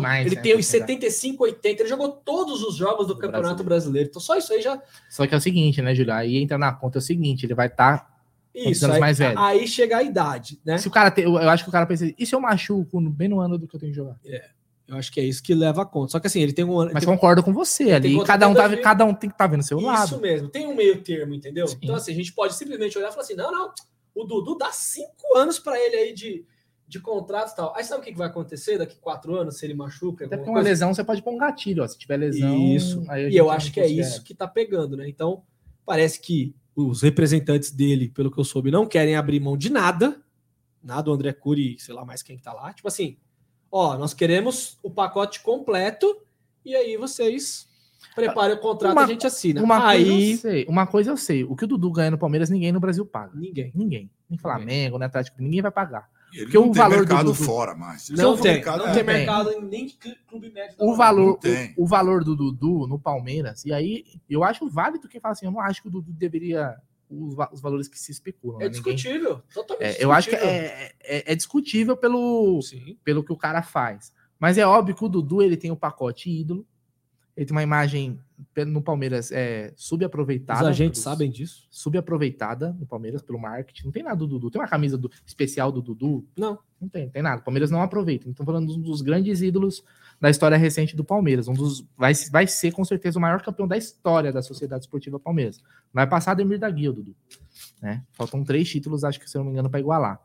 mais, 0.00 0.26
ele 0.26 0.36
né, 0.36 0.42
tem 0.42 0.56
os 0.56 0.66
75, 0.66 1.42
80, 1.42 1.82
ele 1.82 1.88
jogou 1.88 2.08
todos 2.10 2.62
os 2.62 2.76
jogos 2.76 3.06
do, 3.06 3.14
do 3.14 3.20
Campeonato 3.20 3.62
brasileiro. 3.62 3.64
brasileiro. 3.64 4.08
Então 4.08 4.20
só 4.20 4.36
isso 4.36 4.52
aí 4.52 4.62
já. 4.62 4.80
Só 5.10 5.26
que 5.26 5.34
é 5.34 5.36
o 5.36 5.40
seguinte, 5.40 5.82
né, 5.82 5.94
Julião? 5.94 6.16
Aí 6.16 6.36
entra 6.36 6.56
na 6.56 6.72
conta 6.72 6.98
é 6.98 7.00
o 7.00 7.02
seguinte: 7.02 7.44
ele 7.44 7.54
vai 7.54 7.66
estar 7.66 7.98
tá 7.98 8.14
isso, 8.54 8.90
aí, 8.90 9.00
mais 9.00 9.18
velho. 9.18 9.36
aí 9.38 9.66
chega 9.66 9.96
a 9.96 10.02
idade, 10.02 10.60
né? 10.64 10.78
Se 10.78 10.86
o 10.86 10.90
cara 10.90 11.10
tem, 11.10 11.24
eu 11.24 11.36
acho 11.36 11.64
que 11.64 11.68
o 11.68 11.72
cara 11.72 11.86
pensa, 11.86 12.14
e 12.16 12.24
se 12.24 12.34
eu 12.34 12.40
machuco 12.40 13.00
bem 13.10 13.28
no 13.28 13.40
ano 13.40 13.58
do 13.58 13.66
que 13.66 13.74
eu 13.74 13.80
tenho 13.80 13.92
que 13.92 13.96
jogar? 13.96 14.16
É. 14.24 14.50
Eu 14.86 14.96
acho 14.96 15.10
que 15.10 15.18
é 15.18 15.24
isso 15.24 15.42
que 15.42 15.54
leva 15.54 15.82
a 15.82 15.86
conta. 15.86 16.12
Só 16.12 16.20
que 16.20 16.26
assim, 16.26 16.40
ele 16.40 16.52
tem 16.52 16.64
um 16.64 16.78
ano. 16.78 16.90
Mas 16.92 17.04
tem, 17.04 17.12
concordo 17.12 17.42
com 17.42 17.52
você 17.52 17.92
ali. 17.92 18.22
Cada 18.24 18.46
um, 18.46 18.54
tá, 18.54 18.76
cada 18.76 19.04
um 19.04 19.14
tem 19.14 19.30
que 19.30 19.34
estar 19.34 19.46
tá 19.46 19.50
vendo 19.50 19.60
o 19.60 19.64
seu 19.64 19.78
isso 19.78 19.86
lado. 19.86 20.06
Isso 20.06 20.20
mesmo, 20.20 20.48
tem 20.48 20.66
um 20.66 20.74
meio 20.74 21.02
termo, 21.02 21.34
entendeu? 21.34 21.66
Sim. 21.66 21.78
Então, 21.82 21.96
assim, 21.96 22.12
a 22.12 22.14
gente 22.14 22.32
pode 22.32 22.54
simplesmente 22.54 22.96
olhar 22.96 23.08
e 23.08 23.10
falar 23.10 23.22
assim: 23.22 23.34
não, 23.34 23.50
não, 23.50 23.72
o 24.14 24.24
Dudu 24.24 24.56
dá 24.56 24.70
cinco 24.70 25.36
anos 25.36 25.58
para 25.58 25.80
ele 25.80 25.96
aí 25.96 26.12
de, 26.12 26.44
de 26.98 27.00
contrato 27.00 27.52
e 27.52 27.56
tal. 27.56 27.74
Aí 27.76 27.84
sabe 27.84 28.00
o 28.00 28.04
que 28.04 28.14
vai 28.14 28.28
acontecer 28.28 28.78
daqui 28.78 28.96
quatro 28.96 29.34
anos 29.34 29.58
se 29.58 29.66
ele 29.66 29.74
machuca? 29.74 30.24
Até 30.24 30.36
porque 30.36 30.50
uma 30.50 30.60
lesão 30.60 30.94
você 30.94 31.02
pode 31.02 31.22
pôr 31.22 31.34
um 31.34 31.38
gatilho, 31.38 31.82
ó. 31.82 31.88
Se 31.88 31.98
tiver 31.98 32.16
lesão. 32.16 32.56
Isso. 32.56 33.04
e 33.30 33.36
eu 33.36 33.50
acho 33.50 33.72
que 33.72 33.80
é 33.80 33.86
isso 33.86 34.22
que 34.22 34.34
tá 34.34 34.46
pegando, 34.46 34.96
né? 34.96 35.08
Então, 35.08 35.42
parece 35.84 36.20
que 36.20 36.54
os 36.74 37.02
representantes 37.02 37.70
dele, 37.70 38.08
pelo 38.08 38.30
que 38.30 38.38
eu 38.38 38.44
soube, 38.44 38.70
não 38.70 38.86
querem 38.86 39.16
abrir 39.16 39.40
mão 39.40 39.56
de 39.56 39.70
nada. 39.70 40.20
Nada, 40.82 41.10
o 41.10 41.14
André 41.14 41.32
Cury, 41.32 41.78
sei 41.78 41.94
lá 41.94 42.04
mais 42.04 42.22
quem 42.22 42.38
tá 42.38 42.52
lá. 42.52 42.72
Tipo 42.72 42.88
assim, 42.88 43.16
ó, 43.70 43.96
nós 43.96 44.14
queremos 44.14 44.78
o 44.82 44.90
pacote 44.90 45.40
completo 45.42 46.06
e 46.64 46.74
aí 46.76 46.96
vocês 46.96 47.66
preparem 48.14 48.56
o 48.56 48.60
contrato 48.60 48.92
uma, 48.92 49.04
a 49.04 49.06
gente 49.06 49.26
assina. 49.26 49.62
Uma 49.62 49.88
aí... 49.88 50.04
coisa 50.04 50.30
eu 50.30 50.36
sei, 50.38 50.66
uma 50.68 50.86
coisa 50.86 51.10
eu 51.10 51.16
sei, 51.16 51.44
o 51.44 51.56
que 51.56 51.64
o 51.64 51.68
Dudu 51.68 51.90
ganha 51.90 52.10
no 52.10 52.18
Palmeiras, 52.18 52.50
ninguém 52.50 52.70
no 52.70 52.80
Brasil 52.80 53.06
paga. 53.06 53.32
Ninguém. 53.34 53.72
Ninguém. 53.74 54.10
Nem 54.28 54.38
Flamengo, 54.38 54.98
nem 54.98 55.06
Atlético, 55.06 55.40
ninguém 55.40 55.62
vai 55.62 55.70
pagar. 55.70 56.08
Ele 56.34 56.46
Porque 56.46 56.58
não 56.58 56.68
o 56.68 56.72
tem 56.72 56.82
valor 56.82 56.98
mercado 56.98 57.24
do 57.26 57.32
Dudu... 57.32 57.44
fora 57.44 57.74
mais. 57.76 58.08
Não, 58.10 58.36
tem, 58.36 58.54
mercado, 58.54 58.78
não 58.80 58.88
é. 58.88 58.92
tem 58.92 59.04
mercado 59.04 59.52
em 59.52 59.62
nem 59.62 59.88
clube 60.26 60.50
médio. 60.50 60.76
O 60.80 60.96
valor, 60.96 61.38
o, 61.76 61.84
o, 61.84 61.86
valor 61.86 62.24
do 62.24 62.34
Dudu 62.34 62.88
no 62.88 62.98
Palmeiras, 62.98 63.64
e 63.64 63.72
aí 63.72 64.04
eu 64.28 64.42
acho 64.42 64.68
válido 64.68 65.08
quem 65.08 65.20
fala 65.20 65.32
assim, 65.32 65.46
eu 65.46 65.52
não 65.52 65.60
acho 65.60 65.80
que 65.80 65.86
o 65.86 65.90
Dudu 65.90 66.12
deveria 66.12 66.76
os, 67.08 67.36
os 67.52 67.60
valores 67.60 67.86
que 67.86 67.98
se 67.98 68.10
especulam. 68.10 68.60
É 68.60 68.64
né? 68.64 68.70
discutível, 68.70 69.36
Ninguém... 69.36 69.42
totalmente 69.54 69.84
é, 69.84 69.88
discutível. 69.88 70.08
Eu 70.08 70.12
acho 70.12 70.28
que 70.28 70.36
é, 70.36 70.92
é, 71.00 71.32
é, 71.32 71.34
discutível 71.36 71.96
pelo, 71.96 72.60
pelo 73.04 73.22
que 73.22 73.32
o 73.32 73.36
cara 73.36 73.62
faz. 73.62 74.12
Mas 74.38 74.58
é 74.58 74.66
óbvio 74.66 74.96
que 74.96 75.04
o 75.04 75.08
Dudu 75.08 75.40
ele 75.40 75.56
tem 75.56 75.70
o 75.70 75.76
pacote 75.76 76.28
ídolo, 76.28 76.66
Ele 77.36 77.46
tem 77.46 77.54
uma 77.54 77.62
imagem 77.62 78.18
no 78.66 78.80
Palmeiras 78.80 79.32
é, 79.32 79.72
subaproveitada. 79.76 80.62
Os 80.62 80.68
agentes 80.68 81.00
sabem 81.00 81.30
disso? 81.30 81.66
Subaproveitada 81.70 82.72
no 82.78 82.86
Palmeiras 82.86 83.22
pelo 83.22 83.40
marketing. 83.40 83.86
Não 83.86 83.92
tem 83.92 84.02
nada 84.02 84.16
do 84.16 84.26
Dudu. 84.26 84.50
Tem 84.50 84.60
uma 84.60 84.68
camisa 84.68 84.96
do, 84.96 85.10
especial 85.26 85.72
do 85.72 85.82
Dudu? 85.82 86.24
Não. 86.36 86.58
Não 86.80 86.88
tem, 86.88 87.08
tem 87.08 87.22
nada. 87.22 87.40
O 87.40 87.44
Palmeiras 87.44 87.70
não 87.70 87.82
aproveita. 87.82 88.28
Estão 88.28 88.46
falando 88.46 88.72
de 88.72 88.78
um 88.78 88.82
dos 88.82 89.00
grandes 89.00 89.42
ídolos 89.42 89.82
da 90.20 90.30
história 90.30 90.56
recente 90.56 90.94
do 90.94 91.02
Palmeiras. 91.02 91.48
Um 91.48 91.54
dos, 91.54 91.84
vai, 91.96 92.12
vai 92.30 92.46
ser, 92.46 92.72
com 92.72 92.84
certeza, 92.84 93.18
o 93.18 93.22
maior 93.22 93.42
campeão 93.42 93.66
da 93.66 93.76
história 93.76 94.32
da 94.32 94.42
Sociedade 94.42 94.84
Esportiva 94.84 95.18
Palmeiras. 95.18 95.60
Vai 95.92 96.06
passar 96.06 96.32
Ademir 96.32 96.58
da 96.58 96.70
Guia, 96.70 96.92
Dudu. 96.92 97.16
Né? 97.82 98.04
Faltam 98.12 98.44
três 98.44 98.68
títulos, 98.68 99.02
acho 99.02 99.18
que, 99.18 99.28
se 99.28 99.36
eu 99.36 99.40
não 99.40 99.46
me 99.46 99.52
engano, 99.52 99.70
para 99.70 99.80
igualar. 99.80 100.20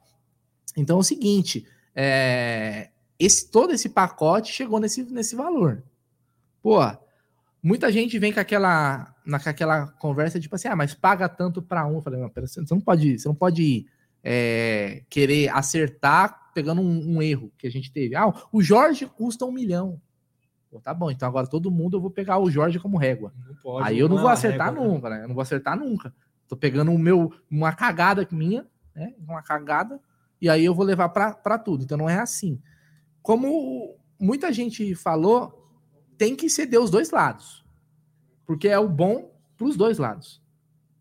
Então 0.78 0.98
é 0.98 1.00
o 1.00 1.04
seguinte: 1.04 1.66
é, 1.96 2.90
esse, 3.18 3.50
todo 3.50 3.74
esse 3.74 3.90
pacote 3.90 4.54
chegou 4.54 4.80
nesse, 4.80 5.04
nesse 5.04 5.36
valor. 5.36 5.84
Pô, 6.62 6.80
muita 7.62 7.92
gente 7.92 8.18
vem 8.20 8.34
com 8.34 8.40
aquela, 8.40 9.14
na, 9.26 9.40
com 9.40 9.50
aquela 9.50 9.88
conversa, 9.94 10.40
tipo 10.40 10.56
assim, 10.56 10.68
ah, 10.68 10.76
mas 10.76 10.94
paga 10.94 11.30
tanto 11.30 11.62
para 11.62 11.86
um. 11.86 11.96
Eu 11.96 12.02
falei, 12.02 12.20
não, 12.20 12.30
pera, 12.30 12.48
você 12.48 12.62
não 12.70 12.82
pode, 12.82 13.20
você 13.20 13.28
não 13.28 13.36
pode 13.36 13.86
é, 14.24 15.04
querer 15.10 15.50
acertar 15.50 16.52
pegando 16.54 16.82
um, 16.82 17.18
um, 17.18 17.22
erro 17.22 17.52
que 17.58 17.68
a 17.68 17.72
gente 17.72 17.92
teve. 17.92 18.16
Ah, 18.16 18.34
o 18.52 18.62
Jorge 18.62 19.06
custa 19.06 19.46
um 19.46 19.52
milhão. 19.52 20.02
Pô, 20.70 20.80
tá 20.80 20.94
bom, 20.94 21.10
então 21.10 21.28
agora 21.28 21.48
todo 21.48 21.72
mundo 21.72 21.98
eu 21.98 22.02
vou 22.02 22.12
pegar 22.12 22.38
o 22.38 22.50
Jorge 22.50 22.80
como 22.80 22.98
régua. 22.98 23.34
Pode, 23.64 23.88
Aí 23.88 23.98
eu 23.98 24.08
não 24.08 24.18
vou 24.18 24.30
acertar 24.30 24.68
régua, 24.68 24.84
né? 24.84 24.94
nunca, 24.94 25.10
né? 25.10 25.24
Eu 25.24 25.28
não 25.28 25.36
vou 25.36 25.42
acertar 25.42 25.78
nunca. 25.78 26.14
Tô 26.48 26.56
pegando 26.56 26.92
o 26.92 26.98
meu, 26.98 27.32
uma 27.50 27.74
cagada 27.74 28.28
minha, 28.32 28.66
né? 28.96 29.14
Uma 29.20 29.42
cagada, 29.42 30.00
e 30.42 30.50
aí 30.50 30.64
eu 30.64 30.74
vou 30.74 30.86
levar 30.86 31.10
para 31.10 31.58
tudo. 31.58 31.84
Então 31.84 31.98
não 31.98 32.10
é 32.10 32.20
assim. 32.20 32.62
Como 33.22 33.96
muita 34.20 34.52
gente 34.52 34.96
falou, 34.96 35.59
tem 36.20 36.36
que 36.36 36.50
ceder 36.50 36.80
os 36.80 36.92
dois 36.92 37.10
lados. 37.10 37.66
Porque 38.46 38.68
é 38.68 38.78
o 38.78 38.90
bom 38.90 39.32
para 39.58 39.66
os 39.66 39.78
dois 39.78 39.98
lados. 39.98 40.42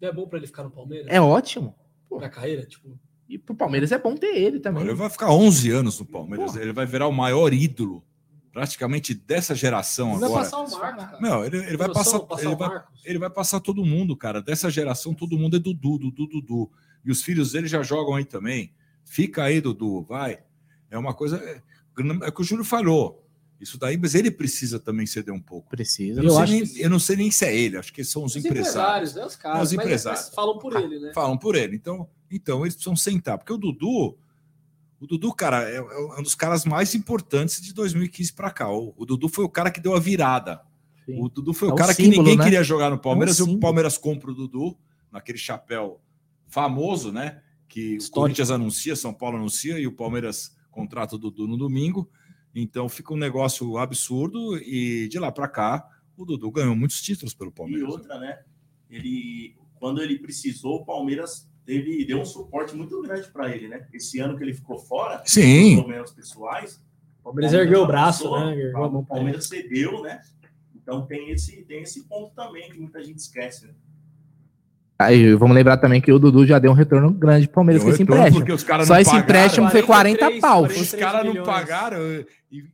Não 0.00 0.08
é 0.08 0.12
bom 0.12 0.28
para 0.28 0.38
ele 0.38 0.46
ficar 0.46 0.62
no 0.62 0.70
Palmeiras? 0.70 1.08
É 1.10 1.20
ótimo. 1.20 1.74
Para 2.08 2.30
carreira, 2.30 2.64
tipo. 2.64 2.98
E 3.28 3.36
pro 3.36 3.54
Palmeiras 3.54 3.90
é 3.92 3.98
bom 3.98 4.14
ter 4.14 4.38
ele 4.38 4.60
também. 4.60 4.84
Ele 4.84 4.94
vai 4.94 5.10
ficar 5.10 5.30
11 5.30 5.70
anos 5.70 5.98
no 5.98 6.06
Palmeiras. 6.06 6.56
Ele 6.56 6.72
vai 6.72 6.86
virar 6.86 7.08
o 7.08 7.12
maior 7.12 7.52
ídolo 7.52 8.02
praticamente 8.52 9.12
dessa 9.12 9.54
geração 9.54 10.16
ele 10.16 10.24
agora. 10.24 10.32
Vai 10.32 10.42
passar 10.44 10.58
o 10.58 10.80
Marcos, 10.80 11.04
cara. 11.04 11.20
Não, 11.20 11.44
ele, 11.44 11.58
ele 11.58 11.76
vai 11.76 11.92
passar, 11.92 12.20
passar 12.20 12.44
ele, 12.44 12.56
vai, 12.56 12.82
ele 13.04 13.18
vai 13.18 13.30
passar 13.30 13.60
todo 13.60 13.84
mundo, 13.84 14.16
cara. 14.16 14.40
Dessa 14.40 14.70
geração, 14.70 15.12
todo 15.12 15.36
mundo 15.36 15.56
é 15.56 15.60
Dudu, 15.60 15.98
Dudu, 15.98 16.26
Dudu. 16.26 16.70
E 17.04 17.10
os 17.10 17.22
filhos 17.22 17.52
dele 17.52 17.66
já 17.66 17.82
jogam 17.82 18.14
aí 18.14 18.24
também. 18.24 18.72
Fica 19.04 19.44
aí, 19.44 19.60
Dudu, 19.60 20.02
vai. 20.02 20.38
É 20.90 20.96
uma 20.96 21.12
coisa. 21.12 21.36
É, 21.38 21.62
é 22.24 22.28
o 22.28 22.32
que 22.32 22.40
o 22.40 22.44
Júlio 22.44 22.64
falou. 22.64 23.27
Isso 23.60 23.76
daí, 23.76 23.96
mas 23.96 24.14
ele 24.14 24.30
precisa 24.30 24.78
também 24.78 25.04
ceder 25.04 25.34
um 25.34 25.40
pouco. 25.40 25.68
Precisa. 25.68 26.20
Eu 26.20 26.24
não, 26.24 26.40
eu 26.40 26.46
sei, 26.46 26.54
nem, 26.54 26.66
que... 26.66 26.80
eu 26.80 26.90
não 26.90 26.98
sei 26.98 27.16
nem 27.16 27.30
se 27.30 27.44
é 27.44 27.56
ele, 27.56 27.76
acho 27.76 27.92
que 27.92 28.04
são 28.04 28.22
os, 28.24 28.36
os 28.36 28.44
empresários. 28.44 28.70
empresários 28.70 29.14
né, 29.14 29.26
os 29.26 29.36
caras, 29.36 29.62
os 29.62 29.72
empresários. 29.72 30.20
Mas, 30.20 30.26
mas 30.28 30.34
falam 30.34 30.58
por 30.58 30.76
ele, 30.76 30.98
né? 31.00 31.12
Falam 31.12 31.36
por 31.36 31.56
ele. 31.56 31.76
Então, 31.76 32.08
então 32.30 32.62
eles 32.62 32.74
precisam 32.74 32.94
sentar, 32.94 33.36
porque 33.36 33.52
o 33.52 33.58
Dudu, 33.58 34.16
o 35.00 35.06
Dudu, 35.06 35.34
cara, 35.34 35.68
é, 35.68 35.76
é 35.76 36.20
um 36.20 36.22
dos 36.22 36.36
caras 36.36 36.64
mais 36.64 36.94
importantes 36.94 37.60
de 37.60 37.74
2015 37.74 38.32
para 38.32 38.50
cá. 38.50 38.70
O, 38.70 38.94
o, 38.96 39.04
Dudu 39.04 39.28
foi 39.28 39.44
o 39.44 39.48
cara 39.48 39.70
que 39.70 39.80
deu 39.80 39.94
a 39.94 40.00
virada. 40.00 40.60
Sim. 41.04 41.20
O 41.20 41.28
Dudu 41.28 41.52
foi 41.52 41.68
é 41.68 41.72
o 41.72 41.74
cara 41.74 41.92
símbolo, 41.92 42.12
que 42.12 42.18
ninguém 42.18 42.36
né? 42.36 42.44
queria 42.44 42.62
jogar 42.62 42.90
no 42.90 42.98
Palmeiras, 42.98 43.40
é 43.40 43.44
um 43.44 43.48
e 43.48 43.54
o 43.56 43.60
Palmeiras 43.60 43.98
compra 43.98 44.30
o 44.30 44.34
Dudu 44.34 44.76
naquele 45.10 45.38
chapéu 45.38 46.00
famoso, 46.46 47.10
né? 47.10 47.40
Que 47.68 47.96
Histórico. 47.96 48.18
o 48.18 48.20
Corinthians 48.22 48.50
anuncia, 48.50 48.94
São 48.94 49.12
Paulo 49.12 49.36
anuncia 49.36 49.78
e 49.80 49.86
o 49.86 49.92
Palmeiras 49.92 50.56
contrata 50.70 51.16
o 51.16 51.18
Dudu 51.18 51.48
no 51.48 51.56
domingo. 51.56 52.08
Então 52.60 52.88
fica 52.88 53.12
um 53.12 53.16
negócio 53.16 53.78
absurdo 53.78 54.56
e 54.58 55.08
de 55.08 55.18
lá 55.18 55.30
para 55.30 55.48
cá 55.48 55.88
o 56.16 56.24
Dudu 56.24 56.50
ganhou 56.50 56.74
muitos 56.74 57.00
títulos 57.00 57.32
pelo 57.32 57.52
Palmeiras. 57.52 57.88
E 57.88 57.90
outra, 57.90 58.18
né? 58.18 58.40
Ele 58.90 59.56
quando 59.76 60.02
ele 60.02 60.18
precisou, 60.18 60.76
o 60.80 60.84
Palmeiras 60.84 61.48
teve 61.64 62.04
deu 62.04 62.18
um 62.20 62.24
suporte 62.24 62.74
muito 62.74 63.00
grande 63.02 63.28
para 63.28 63.54
ele, 63.54 63.68
né? 63.68 63.86
Esse 63.92 64.18
ano 64.18 64.36
que 64.36 64.42
ele 64.42 64.54
ficou 64.54 64.78
fora, 64.78 65.22
Sim. 65.24 65.76
problemas 65.76 66.10
pessoais, 66.10 66.82
o 67.20 67.24
Palmeiras 67.24 67.52
ergueu 67.52 67.82
o 67.82 67.86
braço, 67.86 68.30
né? 68.32 68.58
Ergueu 68.58 68.84
o 68.84 69.06
Palmeiras 69.06 69.46
cedeu, 69.46 70.02
né? 70.02 70.20
Então 70.74 71.06
tem 71.06 71.30
esse 71.30 71.62
tem 71.64 71.82
esse 71.82 72.04
ponto 72.04 72.34
também 72.34 72.70
que 72.72 72.80
muita 72.80 73.02
gente 73.04 73.18
esquece, 73.18 73.66
né? 73.66 73.74
Aí 74.98 75.32
vamos 75.34 75.54
lembrar 75.54 75.76
também 75.76 76.00
que 76.00 76.10
o 76.12 76.18
Dudu 76.18 76.44
já 76.44 76.58
deu 76.58 76.72
um 76.72 76.74
retorno 76.74 77.12
grande 77.12 77.46
pro 77.46 77.56
Palmeiras 77.56 77.84
com 77.84 77.90
esse 77.90 78.02
empréstimo. 78.02 78.44
Só 78.84 78.98
esse 78.98 79.14
empréstimo 79.14 79.70
foi 79.70 79.82
40 79.82 80.40
pau. 80.40 80.64
Os 80.64 80.92
caras 80.92 81.24
não 81.24 81.44
pagaram. 81.44 81.98
E, 82.50 82.64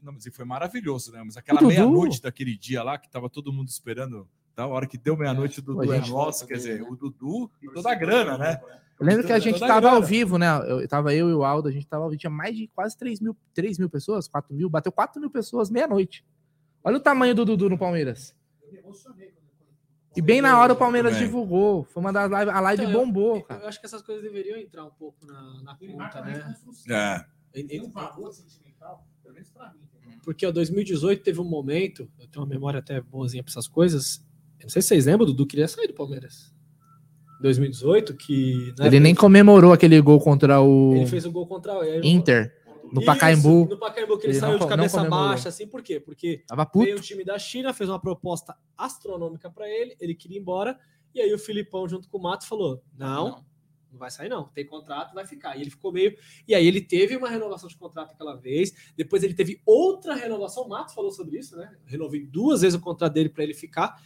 não, 0.00 0.12
mas 0.12 0.24
foi 0.32 0.44
maravilhoso, 0.44 1.10
né? 1.10 1.20
Mas 1.24 1.36
aquela 1.36 1.60
meia-noite 1.60 2.22
daquele 2.22 2.56
dia 2.56 2.82
lá, 2.82 2.96
que 2.96 3.10
tava 3.10 3.28
todo 3.28 3.52
mundo 3.52 3.68
esperando, 3.68 4.28
da 4.54 4.66
hora 4.68 4.86
que 4.86 4.96
deu 4.96 5.16
meia-noite, 5.16 5.58
o 5.58 5.62
Dudu 5.62 5.92
é 5.92 6.00
nosso, 6.00 6.46
quer 6.46 6.54
dizer, 6.54 6.82
o 6.82 6.94
Dudu 6.94 7.50
e 7.60 7.68
toda 7.68 7.90
a 7.90 7.94
grana, 7.94 8.38
né? 8.38 8.60
Eu 9.00 9.04
lembro 9.04 9.26
que 9.26 9.32
a 9.32 9.40
gente 9.40 9.58
tava 9.58 9.90
ao 9.90 10.00
vivo, 10.00 10.38
né? 10.38 10.46
Eu, 10.68 10.86
tava 10.86 11.12
eu 11.12 11.28
e 11.28 11.34
o 11.34 11.42
Aldo, 11.42 11.68
a 11.68 11.72
gente 11.72 11.86
tava 11.88 12.04
ao 12.04 12.10
vivo, 12.10 12.20
tinha 12.20 12.30
mais 12.30 12.56
de 12.56 12.68
quase 12.68 12.96
3 12.96 13.18
mil, 13.18 13.36
3 13.52 13.78
mil 13.80 13.90
pessoas, 13.90 14.28
4 14.28 14.54
mil, 14.54 14.70
bateu 14.70 14.92
4 14.92 15.20
mil 15.20 15.30
pessoas 15.30 15.70
meia-noite. 15.70 16.24
Olha 16.84 16.98
o 16.98 17.00
tamanho 17.00 17.34
do 17.34 17.44
Dudu 17.44 17.68
no 17.68 17.76
Palmeiras. 17.76 18.32
Eu 18.62 18.70
me 18.70 18.78
emocionei 18.78 19.33
e 20.16 20.22
bem 20.22 20.40
na 20.40 20.58
hora 20.58 20.72
o 20.72 20.76
Palmeiras 20.76 21.16
divulgou. 21.16 21.84
Foi 21.84 22.00
uma 22.00 22.12
das 22.12 22.30
lives. 22.30 22.48
A 22.48 22.60
live 22.60 22.84
então, 22.84 23.00
bombou, 23.00 23.36
eu, 23.36 23.42
cara. 23.42 23.62
Eu 23.62 23.68
acho 23.68 23.80
que 23.80 23.86
essas 23.86 24.02
coisas 24.02 24.22
deveriam 24.22 24.56
entrar 24.58 24.84
um 24.84 24.90
pouco 24.90 25.26
na, 25.26 25.62
na 25.62 25.74
conta, 25.76 26.20
né? 26.22 26.56
É. 26.88 27.24
Porque 30.22 30.46
o 30.46 30.52
2018 30.52 31.22
teve 31.22 31.40
um 31.40 31.44
momento, 31.44 32.08
eu 32.18 32.26
tenho 32.28 32.44
uma 32.44 32.48
memória 32.48 32.78
até 32.78 33.00
boazinha 33.00 33.42
para 33.42 33.50
essas 33.50 33.68
coisas. 33.68 34.24
Eu 34.58 34.64
não 34.64 34.70
sei 34.70 34.80
se 34.80 34.88
vocês 34.88 35.06
lembram, 35.06 35.26
Dudu 35.26 35.46
queria 35.46 35.68
sair 35.68 35.86
do 35.86 35.94
Palmeiras. 35.94 36.54
2018, 37.40 38.14
que. 38.14 38.72
Né, 38.78 38.86
ele 38.86 39.00
nem 39.00 39.14
comemorou 39.14 39.72
aquele 39.72 40.00
gol 40.00 40.18
contra 40.18 40.60
o. 40.60 40.94
Ele 40.94 41.06
fez 41.06 41.26
o 41.26 41.32
gol 41.32 41.46
contra 41.46 41.78
o 41.78 42.04
Inter. 42.04 42.54
No 42.94 43.00
Isso, 43.00 43.06
Pacaembu. 43.06 43.66
No 43.68 43.76
Pacaembu, 43.76 44.16
que 44.16 44.26
ele, 44.26 44.34
ele 44.34 44.38
saiu 44.38 44.52
não, 44.52 44.60
de 44.60 44.68
cabeça 44.68 45.02
baixa, 45.02 45.48
assim, 45.48 45.66
por 45.66 45.82
quê? 45.82 45.98
Porque 45.98 46.44
Tava 46.46 46.64
puto. 46.64 46.84
veio 46.84 46.96
o 46.96 47.00
time 47.00 47.24
da 47.24 47.36
China, 47.36 47.74
fez 47.74 47.90
uma 47.90 47.98
proposta 47.98 48.56
astronômica 48.78 49.50
para 49.50 49.68
ele, 49.68 49.96
ele 49.98 50.14
queria 50.14 50.38
ir 50.38 50.40
embora, 50.40 50.78
e 51.12 51.20
aí 51.20 51.34
o 51.34 51.38
Filipão, 51.38 51.88
junto 51.88 52.08
com 52.08 52.18
o 52.18 52.22
Mato, 52.22 52.46
falou: 52.46 52.84
não, 52.96 53.30
não, 53.30 53.44
não 53.90 53.98
vai 53.98 54.12
sair, 54.12 54.28
não. 54.28 54.44
Tem 54.44 54.64
contrato, 54.64 55.12
vai 55.12 55.26
ficar. 55.26 55.56
E 55.56 55.62
ele 55.62 55.70
ficou 55.70 55.90
meio. 55.92 56.16
E 56.46 56.54
aí 56.54 56.64
ele 56.64 56.80
teve 56.80 57.16
uma 57.16 57.28
renovação 57.28 57.68
de 57.68 57.76
contrato 57.76 58.12
aquela 58.12 58.36
vez, 58.36 58.72
depois 58.96 59.24
ele 59.24 59.34
teve 59.34 59.60
outra 59.66 60.14
renovação. 60.14 60.62
O 60.62 60.68
Matos 60.68 60.94
falou 60.94 61.10
sobre 61.10 61.36
isso, 61.36 61.56
né? 61.56 61.76
renovei 61.86 62.24
duas 62.24 62.60
vezes 62.60 62.78
o 62.78 62.80
contrato 62.80 63.14
dele 63.14 63.28
para 63.28 63.42
ele 63.42 63.54
ficar. 63.54 64.00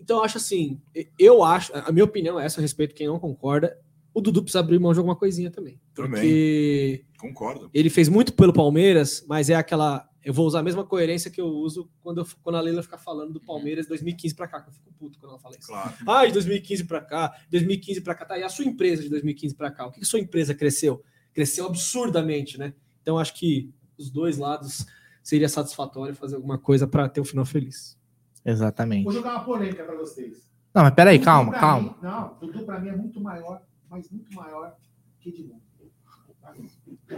Então, 0.00 0.18
eu 0.18 0.24
acho 0.24 0.38
assim, 0.38 0.80
eu 1.18 1.42
acho, 1.42 1.72
a 1.74 1.90
minha 1.90 2.04
opinião 2.04 2.38
é 2.38 2.46
essa, 2.46 2.60
a 2.60 2.62
respeito 2.62 2.94
quem 2.94 3.08
não 3.08 3.18
concorda, 3.18 3.76
o 4.12 4.20
Dudu 4.20 4.42
precisa 4.42 4.60
abrir 4.60 4.78
mão 4.78 4.92
de 4.92 4.98
alguma 4.98 5.16
coisinha 5.16 5.50
também. 5.50 5.80
Porque 5.94 6.10
também. 6.10 7.04
Concordo. 7.18 7.70
Ele 7.72 7.90
fez 7.90 8.08
muito 8.08 8.32
pelo 8.32 8.52
Palmeiras, 8.52 9.24
mas 9.28 9.50
é 9.50 9.54
aquela. 9.54 10.08
Eu 10.22 10.34
vou 10.34 10.46
usar 10.46 10.60
a 10.60 10.62
mesma 10.62 10.84
coerência 10.84 11.30
que 11.30 11.40
eu 11.40 11.46
uso 11.46 11.90
quando, 12.00 12.18
eu, 12.18 12.26
quando 12.42 12.56
a 12.56 12.60
Leila 12.60 12.82
fica 12.82 12.98
falando 12.98 13.32
do 13.32 13.40
Palmeiras 13.40 13.86
2015 13.86 14.34
para 14.34 14.48
cá, 14.48 14.60
que 14.60 14.68
eu 14.68 14.72
fico 14.72 14.92
puto 14.98 15.18
quando 15.18 15.30
ela 15.32 15.40
fala 15.40 15.56
isso. 15.58 15.68
Claro. 15.68 15.94
Ah, 16.06 16.26
de 16.26 16.32
2015 16.32 16.84
para 16.84 17.00
cá, 17.00 17.34
2015 17.50 18.00
para 18.02 18.14
cá, 18.14 18.24
tá. 18.26 18.38
E 18.38 18.42
a 18.42 18.48
sua 18.48 18.66
empresa 18.66 19.02
de 19.02 19.08
2015 19.08 19.54
para 19.54 19.70
cá? 19.70 19.86
O 19.86 19.90
que, 19.90 20.00
que 20.00 20.06
sua 20.06 20.20
empresa 20.20 20.54
cresceu? 20.54 21.02
Cresceu 21.32 21.66
absurdamente, 21.66 22.58
né? 22.58 22.74
Então 23.00 23.18
acho 23.18 23.34
que 23.34 23.72
os 23.96 24.10
dois 24.10 24.36
lados 24.36 24.84
seria 25.22 25.48
satisfatório 25.48 26.14
fazer 26.14 26.36
alguma 26.36 26.58
coisa 26.58 26.86
para 26.86 27.08
ter 27.08 27.20
um 27.20 27.24
final 27.24 27.46
feliz. 27.46 27.98
Exatamente. 28.44 29.04
Vou 29.04 29.12
jogar 29.12 29.36
uma 29.36 29.44
polêmica 29.44 29.84
para 29.84 29.96
vocês. 29.96 30.50
Não, 30.74 30.82
mas 30.82 30.94
peraí, 30.94 31.18
calma, 31.18 31.52
calma. 31.52 31.90
Mim, 31.90 31.96
não, 32.02 32.36
Dudu 32.40 32.64
para 32.64 32.78
mim 32.78 32.88
é 32.88 32.96
muito 32.96 33.20
maior 33.20 33.62
mas 33.90 34.08
muito 34.08 34.32
maior 34.34 34.76
que 35.18 35.28
Edmundo. 35.30 35.60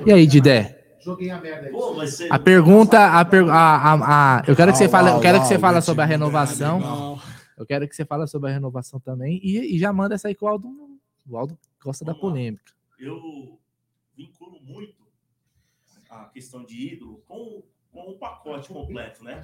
E 0.07 0.13
aí, 0.13 0.27
Didé? 0.27 0.97
Joguei 1.01 1.31
a 1.31 1.41
merda 1.41 1.67
aí. 1.67 1.73
Pô, 1.73 1.95
você... 1.95 2.29
A 2.31 2.39
pergunta, 2.39 3.19
a, 3.19 3.25
per... 3.25 3.49
a, 3.49 3.77
a, 3.77 4.39
a, 4.39 4.45
eu 4.47 4.57
quero 4.57 4.73
que 4.73 4.79
você 4.79 4.89
fale, 4.89 5.11
eu 5.11 5.21
quero 5.21 5.41
que 5.41 5.47
você 5.47 5.59
fale 5.59 5.81
sobre 5.83 6.03
a 6.03 6.07
renovação. 6.07 7.19
Eu 7.57 7.67
quero 7.67 7.87
que 7.87 7.95
você 7.95 8.05
fale 8.05 8.27
sobre 8.27 8.51
a 8.51 8.55
renovação 8.55 8.99
também 8.99 9.39
e, 9.43 9.77
e 9.77 9.79
já 9.79 9.93
manda 9.93 10.15
essa 10.15 10.29
aí 10.29 10.35
que 10.35 10.45
o 10.45 10.49
Aldo, 10.49 10.69
o 11.29 11.37
Aldo 11.37 11.57
gosta 11.83 12.05
Vamos 12.05 12.21
da 12.21 12.21
polêmica. 12.21 12.73
Eu 12.99 13.59
vinculo 14.17 14.61
muito 14.63 15.03
a 16.09 16.25
questão 16.27 16.65
de 16.65 16.95
ídolo 16.95 17.23
com, 17.27 17.63
com 17.91 18.11
o 18.11 18.19
pacote 18.19 18.69
completo, 18.69 19.23
né? 19.23 19.43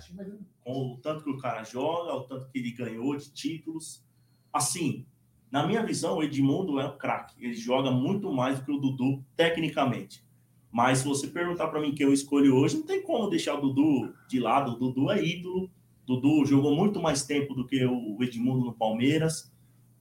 Com 0.61 0.95
o 0.95 0.99
tanto 0.99 1.25
que 1.25 1.31
o 1.31 1.39
cara 1.39 1.63
joga, 1.65 2.15
o 2.15 2.25
tanto 2.25 2.49
que 2.49 2.59
ele 2.59 2.73
ganhou 2.73 3.17
de 3.17 3.31
títulos. 3.33 4.05
Assim, 4.53 5.07
na 5.51 5.67
minha 5.67 5.83
visão, 5.83 6.19
o 6.19 6.23
Edmundo 6.23 6.79
é 6.79 6.87
um 6.87 6.97
craque. 6.97 7.35
Ele 7.41 7.55
joga 7.55 7.91
muito 7.91 8.33
mais 8.33 8.59
do 8.59 8.65
que 8.65 8.73
o 8.73 8.79
Dudu, 8.79 9.25
tecnicamente. 9.37 10.23
Mas 10.71 10.99
se 10.99 11.09
você 11.09 11.27
perguntar 11.27 11.69
para 11.69 11.81
mim 11.81 11.95
quem 11.95 12.07
eu 12.07 12.13
escolho 12.13 12.55
hoje, 12.55 12.77
não 12.77 12.85
tem 12.85 13.03
como 13.03 13.31
deixar 13.31 13.55
o 13.55 13.61
Dudu 13.61 14.13
de 14.29 14.39
lado. 14.39 14.73
O 14.73 14.77
Dudu 14.77 15.11
é 15.11 15.25
ídolo. 15.25 15.71
O 16.07 16.15
Dudu 16.15 16.45
jogou 16.45 16.75
muito 16.75 17.01
mais 17.01 17.25
tempo 17.25 17.55
do 17.55 17.67
que 17.67 17.85
o 17.85 18.23
Edmundo 18.23 18.67
no 18.67 18.75
Palmeiras. 18.75 19.51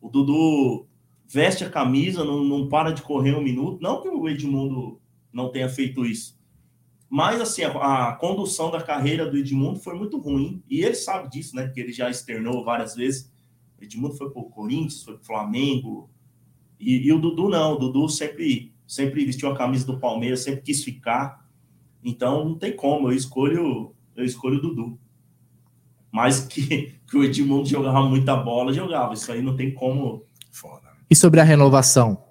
O 0.01 0.09
Dudu 0.09 0.85
veste 1.25 1.63
a 1.63 1.69
camisa, 1.69 2.23
não, 2.23 2.43
não 2.43 2.67
para 2.67 2.91
de 2.91 3.01
correr 3.01 3.33
um 3.33 3.43
minuto. 3.43 3.81
Não 3.81 4.01
que 4.01 4.09
o 4.09 4.27
Edmundo 4.27 4.99
não 5.31 5.49
tenha 5.49 5.69
feito 5.69 6.05
isso. 6.05 6.37
Mas, 7.09 7.39
assim, 7.39 7.63
a, 7.63 8.09
a, 8.09 8.15
condução 8.15 8.69
da 8.69 8.81
carreira 8.81 9.29
do 9.29 9.37
Edmundo 9.37 9.79
foi 9.79 9.95
muito 9.95 10.17
ruim. 10.17 10.61
E 10.69 10.83
ele 10.83 10.95
sabe 10.95 11.29
disso, 11.29 11.55
né? 11.55 11.63
Porque 11.63 11.79
ele 11.79 11.93
já 11.93 12.09
externou 12.09 12.65
várias 12.65 12.95
vezes. 12.95 13.31
O 13.79 13.83
Edmundo 13.83 14.15
foi 14.15 14.29
para 14.29 14.41
o 14.41 14.49
Corinthians, 14.49 15.03
foi 15.03 15.15
para 15.15 15.23
o 15.23 15.25
Flamengo. 15.25 16.09
E, 16.79 17.07
e, 17.07 17.13
o 17.13 17.19
Dudu 17.19 17.49
não. 17.49 17.73
O 17.73 17.77
Dudu 17.77 18.09
sempre, 18.09 18.73
sempre 18.85 19.25
vestiu 19.25 19.51
a 19.51 19.57
camisa 19.57 19.85
do 19.85 19.99
Palmeiras, 19.99 20.41
sempre 20.41 20.61
quis 20.61 20.83
ficar. 20.83 21.45
Então, 22.03 22.45
não 22.45 22.55
tem 22.55 22.75
como. 22.75 23.09
Eu 23.09 23.15
escolho, 23.15 23.93
eu 24.15 24.25
escolho 24.25 24.57
o 24.57 24.61
Dudu. 24.61 24.99
Mas 26.11 26.39
que, 26.41 26.95
que 27.07 27.17
o 27.17 27.23
Edmundo 27.23 27.67
jogava 27.67 28.01
muita 28.03 28.35
bola, 28.35 28.73
jogava. 28.73 29.13
Isso 29.13 29.31
aí 29.31 29.41
não 29.41 29.55
tem 29.55 29.73
como. 29.73 30.23
Foda. 30.51 30.87
E 31.09 31.15
sobre 31.15 31.39
a 31.39 31.43
renovação? 31.43 32.23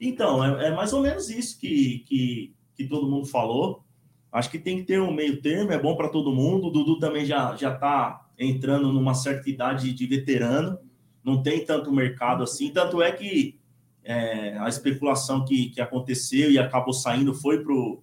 Então, 0.00 0.44
é, 0.44 0.68
é 0.68 0.74
mais 0.74 0.92
ou 0.92 1.02
menos 1.02 1.28
isso 1.28 1.58
que, 1.58 2.04
que 2.06 2.54
que 2.78 2.86
todo 2.86 3.10
mundo 3.10 3.26
falou. 3.26 3.84
Acho 4.30 4.48
que 4.50 4.58
tem 4.58 4.76
que 4.76 4.84
ter 4.84 5.00
um 5.00 5.12
meio 5.12 5.42
termo, 5.42 5.72
é 5.72 5.78
bom 5.78 5.96
para 5.96 6.08
todo 6.08 6.32
mundo. 6.32 6.68
O 6.68 6.70
Dudu 6.70 7.00
também 7.00 7.26
já 7.26 7.56
já 7.56 7.74
está 7.74 8.27
entrando 8.38 8.92
numa 8.92 9.14
certa 9.14 9.50
idade 9.50 9.92
de 9.92 10.06
veterano, 10.06 10.78
não 11.24 11.42
tem 11.42 11.64
tanto 11.64 11.92
mercado 11.92 12.42
assim. 12.42 12.70
Tanto 12.70 13.02
é 13.02 13.10
que 13.10 13.58
é, 14.04 14.56
a 14.58 14.68
especulação 14.68 15.44
que, 15.44 15.70
que 15.70 15.80
aconteceu 15.80 16.50
e 16.50 16.58
acabou 16.58 16.94
saindo 16.94 17.34
foi 17.34 17.62
pro, 17.62 18.00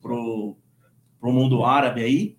pro, 0.00 0.56
pro 1.18 1.32
mundo 1.32 1.64
árabe 1.64 2.02
aí. 2.02 2.36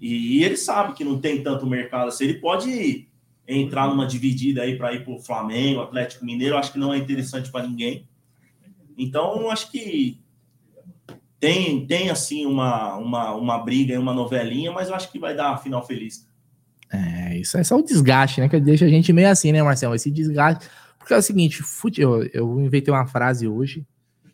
E, 0.00 0.38
e 0.38 0.44
ele 0.44 0.56
sabe 0.56 0.94
que 0.94 1.04
não 1.04 1.18
tem 1.18 1.42
tanto 1.42 1.66
mercado 1.66 2.08
assim. 2.08 2.24
Ele 2.24 2.40
pode 2.40 3.08
entrar 3.46 3.88
numa 3.88 4.06
dividida 4.06 4.62
aí 4.62 4.76
para 4.76 4.92
ir 4.94 5.04
para 5.04 5.12
o 5.12 5.20
Flamengo, 5.20 5.80
Atlético 5.80 6.24
Mineiro. 6.24 6.56
Acho 6.56 6.72
que 6.72 6.78
não 6.78 6.94
é 6.94 6.98
interessante 6.98 7.50
para 7.50 7.66
ninguém. 7.66 8.08
Então, 8.96 9.50
acho 9.50 9.70
que 9.70 10.20
tem, 11.38 11.86
tem 11.86 12.08
assim 12.08 12.46
uma, 12.46 12.96
uma, 12.96 13.34
uma 13.34 13.58
briga 13.58 13.94
e 13.94 13.98
uma 13.98 14.14
novelinha, 14.14 14.72
mas 14.72 14.88
eu 14.88 14.94
acho 14.94 15.12
que 15.12 15.18
vai 15.18 15.34
dar 15.34 15.58
final 15.58 15.86
feliz. 15.86 16.26
É, 16.90 17.36
isso 17.38 17.58
é 17.58 17.64
só 17.64 17.78
o 17.78 17.82
desgaste, 17.82 18.40
né? 18.40 18.48
Que 18.48 18.60
deixa 18.60 18.84
a 18.84 18.88
gente 18.88 19.12
meio 19.12 19.28
assim, 19.28 19.52
né, 19.52 19.62
Marcelo? 19.62 19.94
Esse 19.94 20.10
desgaste. 20.10 20.68
Porque 20.98 21.14
é 21.14 21.18
o 21.18 21.22
seguinte, 21.22 21.62
fute... 21.62 22.00
eu, 22.00 22.24
eu 22.32 22.60
inventei 22.60 22.92
uma 22.92 23.06
frase 23.06 23.46
hoje, 23.46 23.86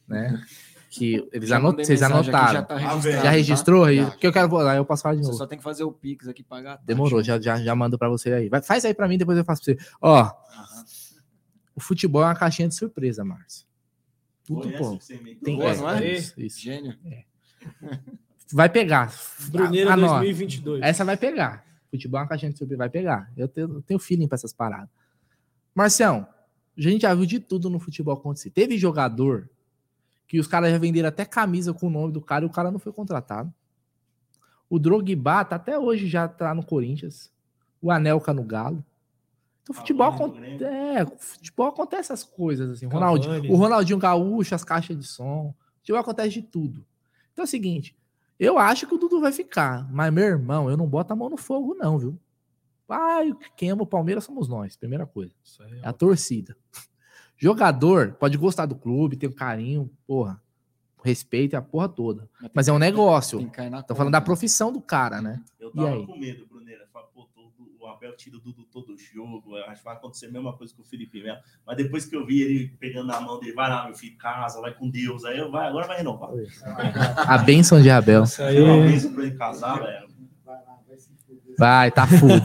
né? 0.07 0.43
Que 0.91 1.27
eles 1.33 1.51
anot... 1.51 1.77
vocês 1.77 2.03
anotaram. 2.03 2.53
Já, 2.53 2.63
tá 2.63 2.79
já, 2.79 3.31
registrou? 3.31 3.87
Tá? 3.87 4.11
Porque 4.11 4.27
eu 4.27 4.33
quero 4.33 4.49
vou 4.49 4.61
lá, 4.61 4.77
eu 4.77 4.85
posso 4.85 5.03
falar 5.03 5.15
de 5.15 5.23
novo. 5.23 5.33
Você 5.33 5.39
só 5.39 5.47
tem 5.47 5.57
que 5.57 5.65
fazer 5.65 5.85
o 5.85 5.93
Pix 5.93 6.29
aqui 6.29 6.43
pagar. 6.43 6.79
Demorou, 6.85 7.23
já, 7.23 7.41
já, 7.41 7.57
já 7.57 7.75
mando 7.75 7.99
para 7.99 8.11
você 8.11 8.33
aí. 8.33 8.49
Vai, 8.51 8.61
faz 8.61 8.85
aí 8.85 8.93
para 8.93 9.09
mim, 9.09 9.17
depois 9.17 9.39
eu 9.39 9.45
faço 9.45 9.63
pra 9.65 9.75
você. 9.75 9.91
Ó, 10.01 10.23
uhum. 10.23 10.85
o 11.77 11.81
futebol 11.81 12.23
é 12.23 12.27
uma 12.27 12.35
caixinha 12.35 12.69
de 12.69 12.75
surpresa, 12.75 13.25
Márcio. 13.25 13.67
Tudo 14.45 14.69
bom. 14.77 14.99
Tem, 15.43 15.57
Boa, 15.57 15.71
é, 15.71 15.77
não 15.77 15.91
é? 15.91 16.13
Isso, 16.13 16.41
isso. 16.41 16.61
Gênio. 16.61 16.95
É. 17.07 17.25
Vai 18.53 18.69
pegar. 18.69 19.13
Bruneira 19.49 19.97
2022. 19.97 20.83
Essa 20.83 21.05
vai 21.05 21.17
pegar. 21.17 21.65
Futebol 21.93 22.21
é 22.21 22.23
uma 22.23 22.29
caixinha 22.29 22.51
de 22.51 22.57
surpresa, 22.57 22.79
vai 22.79 22.89
pegar. 22.89 23.31
Eu 23.37 23.47
tenho, 23.47 23.75
eu 23.75 23.83
tenho 23.83 24.01
feeling 24.01 24.27
para 24.27 24.37
essas 24.37 24.53
paradas. 24.53 24.89
Marcião, 25.75 26.27
a 26.77 26.81
gente 26.81 27.03
já 27.03 27.15
viu 27.15 27.27
de 27.27 27.39
tudo 27.39 27.69
no 27.69 27.79
futebol 27.79 28.15
acontecer. 28.15 28.49
Teve 28.49 28.79
jogador 28.79 29.47
que 30.27 30.41
os 30.41 30.47
caras 30.47 30.71
já 30.71 30.79
venderam 30.79 31.11
até 31.11 31.27
camisa 31.27 31.75
com 31.75 31.89
o 31.89 31.91
nome 31.91 32.11
do 32.11 32.23
cara 32.23 32.47
e 32.47 32.49
o 32.49 32.51
cara 32.51 32.71
não 32.71 32.79
foi 32.79 32.95
contratado. 32.95 33.53
O 34.71 34.79
Drogba 34.79 35.45
tá 35.45 35.57
até 35.57 35.79
hoje 35.79 36.09
já 36.09 36.27
tá 36.27 36.55
no 36.55 36.65
Corinthians. 36.65 37.31
O 37.81 37.91
Anelka 37.91 38.33
no 38.33 38.43
Galo. 38.43 38.83
Então, 39.63 39.77
futebol, 39.77 40.09
acontece, 40.09 40.65
é, 40.65 41.07
futebol 41.19 41.67
acontece 41.67 42.11
essas 42.11 42.25
coisas, 42.25 42.71
assim. 42.71 42.87
Ronaldinho, 42.87 43.53
o 43.53 43.57
Ronaldinho 43.57 43.99
Gaúcho, 43.99 44.55
as 44.55 44.65
caixas 44.65 44.97
de 44.97 45.05
som. 45.05 45.55
Futebol 45.81 46.01
acontece 46.01 46.31
de 46.31 46.43
tudo. 46.43 46.87
Então 47.33 47.43
é 47.43 47.47
o 47.47 47.49
seguinte, 47.49 47.95
eu 48.43 48.59
acho 48.59 48.89
que 48.89 48.95
o 48.95 48.99
Dudu 48.99 49.21
vai 49.21 49.31
ficar, 49.31 49.89
mas 49.93 50.13
meu 50.13 50.25
irmão, 50.25 50.69
eu 50.69 50.77
não 50.77 50.87
boto 50.87 51.13
a 51.13 51.17
mão 51.17 51.31
no 51.31 51.37
fogo, 51.37 51.77
não, 51.79 51.97
viu? 51.97 52.19
Pai, 52.89 53.33
quem 53.57 53.71
ama 53.71 53.85
o 53.85 53.87
Palmeiras 53.87 54.25
somos 54.25 54.49
nós, 54.49 54.77
primeira 54.77 55.07
coisa. 55.07 55.33
É, 55.61 55.79
é 55.79 55.89
a 55.89 55.93
torcida. 55.93 56.57
Jogador 57.37 58.15
pode 58.15 58.37
gostar 58.37 58.67
do 58.67 58.75
clube, 58.75 59.17
ter 59.17 59.29
um 59.29 59.33
carinho, 59.33 59.89
porra, 60.07 60.43
respeito 61.05 61.55
e 61.55 61.57
a 61.57 61.63
porra 61.63 61.89
toda. 61.89 62.29
Mas, 62.41 62.51
mas 62.55 62.69
é 62.69 62.73
um 62.73 62.79
negócio. 62.79 63.39
Tô 63.87 63.95
falando 63.95 64.13
da 64.13 64.21
né? 64.21 64.25
profissão 64.25 64.73
do 64.73 64.81
cara, 64.81 65.23
né? 65.23 65.41
Eu 65.61 65.71
tava 65.71 66.05
com 66.05 66.19
medo, 66.19 66.47
Abel 67.87 68.17
tira 68.17 68.37
o 68.37 68.41
Dudu 68.41 68.65
todo 68.65 68.97
jogo. 68.97 69.57
Acho 69.67 69.79
que 69.79 69.85
vai 69.85 69.95
acontecer 69.95 70.27
a 70.27 70.31
mesma 70.31 70.53
coisa 70.57 70.75
com 70.75 70.83
o 70.83 70.85
Felipe 70.85 71.23
Melo. 71.23 71.39
Mas 71.67 71.77
depois 71.77 72.05
que 72.05 72.17
eu 72.17 72.25
vi 72.27 72.41
ele 72.41 72.69
pegando 72.79 73.07
na 73.07 73.21
mão 73.21 73.39
dele, 73.39 73.53
vai 73.53 73.69
lá, 73.69 73.87
meu 73.87 73.95
filho, 73.95 74.17
casa, 74.17 74.61
vai 74.61 74.75
com 74.75 74.89
Deus. 74.89 75.25
Aí 75.25 75.39
eu, 75.39 75.51
vai, 75.51 75.69
agora 75.69 75.87
vai 75.87 75.99
renovar. 75.99 76.31
A 77.17 77.39
bênção 77.39 77.81
de 77.81 77.91
Abel. 77.91 78.25
Isso 78.25 78.43
aí. 78.43 78.61
Uma 78.61 78.87
bênção 78.87 79.13
pra 79.13 79.23
ele 79.25 79.37
casar, 79.37 79.81
velho. 79.81 80.09
Vai, 81.59 81.91
tá 81.91 82.07
fudido. 82.07 82.45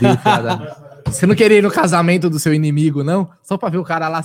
Você 1.06 1.26
não 1.26 1.36
queria 1.36 1.60
ir 1.60 1.64
no 1.64 1.72
casamento 1.72 2.30
do 2.30 2.40
seu 2.40 2.54
inimigo, 2.54 3.04
não? 3.04 3.32
Só 3.42 3.58
pra 3.58 3.70
ver 3.70 3.78
o 3.78 3.84
cara 3.84 4.10
lá 4.10 4.22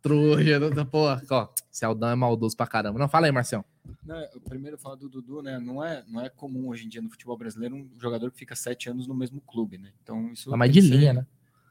trouxa, 0.00 0.84
porra. 0.90 1.22
Ó, 1.30 1.48
esse 1.72 1.84
Aldão 1.84 2.10
é 2.10 2.14
maldoso 2.14 2.56
pra 2.56 2.66
caramba. 2.66 2.98
Não, 2.98 3.08
fala 3.08 3.26
aí, 3.26 3.32
Marcião. 3.32 3.64
Não, 4.04 4.16
primeiro 4.48 4.78
falar 4.78 4.96
do 4.96 5.08
Dudu, 5.08 5.42
né? 5.42 5.58
Não 5.58 5.82
é, 5.82 6.04
não 6.08 6.20
é 6.20 6.28
comum 6.28 6.68
hoje 6.68 6.86
em 6.86 6.88
dia 6.88 7.02
no 7.02 7.10
futebol 7.10 7.36
brasileiro 7.36 7.76
um 7.76 7.88
jogador 7.98 8.30
que 8.30 8.38
fica 8.38 8.54
sete 8.54 8.88
anos 8.88 9.06
no 9.06 9.14
mesmo 9.14 9.40
clube, 9.40 9.78
né? 9.78 9.92
Então 10.02 10.32
isso. 10.32 10.50
De 10.68 10.80
linha, 10.80 11.12
né? 11.12 11.26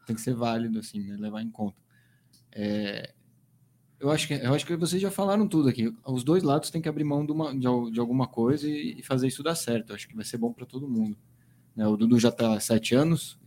Tem 0.06 0.16
que 0.16 0.22
ser 0.22 0.34
válido, 0.34 0.80
assim, 0.80 1.00
né? 1.02 1.16
levar 1.18 1.42
em 1.42 1.50
conta. 1.50 1.78
É, 2.52 3.14
eu 4.00 4.12
acho 4.12 4.28
que 4.28 4.34
eu 4.34 4.54
acho 4.54 4.66
que 4.66 4.76
vocês 4.76 5.02
já 5.02 5.10
falaram 5.10 5.48
tudo 5.48 5.70
aqui. 5.70 5.96
Os 6.06 6.24
dois 6.24 6.44
lados 6.44 6.70
têm 6.70 6.82
que 6.82 6.90
abrir 6.90 7.06
mão 7.06 7.26
de, 7.26 7.32
uma, 7.32 7.54
de, 7.54 7.92
de 7.92 8.00
alguma 8.00 8.28
coisa 8.28 8.68
e, 8.68 9.00
e, 9.00 9.04
fazer 9.04 9.28
isso 9.28 9.42
dar 9.42 9.56
certo. 9.56 9.92
Eu 9.92 9.96
acho 9.96 10.08
que 10.08 10.16
vai 10.16 10.26
ser 10.26 10.38
bom 10.38 10.52
para 10.52 10.66
todo 10.66 10.90
mundo. 10.90 11.18
Né? 11.76 11.88
O 11.88 11.96
Dudu 11.96 12.20
já 12.20 12.30
está 12.30 12.60
sete 12.60 12.94
anos. 12.94 13.40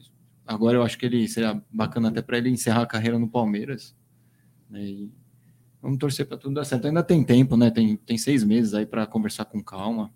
Agora 0.47 0.78
eu 0.78 0.82
acho 0.82 0.97
que 0.97 1.04
ele 1.04 1.28
seria 1.28 1.62
bacana 1.70 2.08
até 2.08 2.22
para 2.22 2.38
ele 2.38 2.49
encerrar 2.49 2.82
a 2.82 2.86
carreira 2.86 3.18
no 3.18 3.28
Palmeiras. 3.28 3.94
Né? 4.70 4.82
E 4.82 5.12
vamos 5.86 5.99
torcer 5.99 6.26
para 6.26 6.36
tudo 6.36 6.54
dar 6.54 6.65
certo. 6.65 6.88
Ainda 6.88 7.02
tem 7.02 7.22
tempo, 7.22 7.56
né? 7.56 7.70
Tem, 7.70 7.97
tem 7.97 8.19
seis 8.19 8.42
meses 8.42 8.74
aí 8.74 8.85
para 8.85 9.06
conversar 9.06 9.44
com 9.44 9.62
calma. 9.62 10.12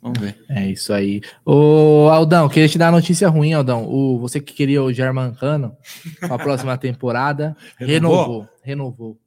Vamos 0.00 0.18
ver. 0.18 0.42
É 0.48 0.70
isso 0.70 0.92
aí. 0.92 1.20
Ô, 1.44 2.08
Aldão, 2.10 2.48
queria 2.48 2.68
te 2.68 2.78
dar 2.78 2.86
uma 2.86 2.98
notícia 2.98 3.28
ruim, 3.28 3.52
Aldão. 3.52 3.86
O, 3.86 4.18
você 4.18 4.40
que 4.40 4.54
queria 4.54 4.82
o 4.82 4.92
Germancano 4.92 5.76
para 6.20 6.34
a 6.34 6.38
próxima 6.38 6.76
temporada, 6.78 7.56
renovou. 7.76 8.48
Renovou. 8.62 9.20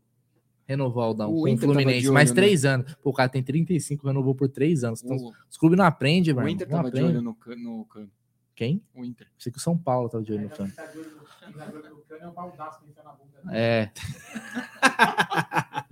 Renovou, 0.67 1.03
Aldão, 1.03 1.31
o 1.31 1.43
com 1.43 1.53
o 1.53 1.57
Fluminense. 1.57 2.05
Olho, 2.05 2.13
mais 2.13 2.29
né? 2.29 2.35
três 2.35 2.63
né? 2.63 2.69
anos. 2.69 2.95
Pô, 3.03 3.09
o 3.09 3.13
cara 3.13 3.29
tem 3.29 3.43
35, 3.43 4.07
renovou 4.07 4.35
por 4.35 4.49
três 4.49 4.83
anos. 4.83 5.03
Então, 5.03 5.17
o... 5.17 5.33
os 5.49 5.57
clubes 5.57 5.77
não 5.77 5.85
aprendem, 5.85 6.33
velho. 6.33 6.45
O 6.45 6.49
Inter 6.49 6.67
tava 6.67 6.87
aprende. 6.87 7.07
de 7.07 7.17
olho 7.17 7.21
no, 7.21 7.37
no 7.57 7.85
Cano. 7.85 8.11
Quem? 8.55 8.81
O 8.95 9.03
Inter. 9.03 9.27
Sei 9.37 9.51
que 9.51 9.57
o 9.57 9.61
São 9.61 9.77
Paulo 9.77 10.09
tava 10.09 10.23
de 10.23 10.31
olho 10.31 10.43
no 10.43 10.49
Cano. 10.49 10.71
É. 13.51 13.89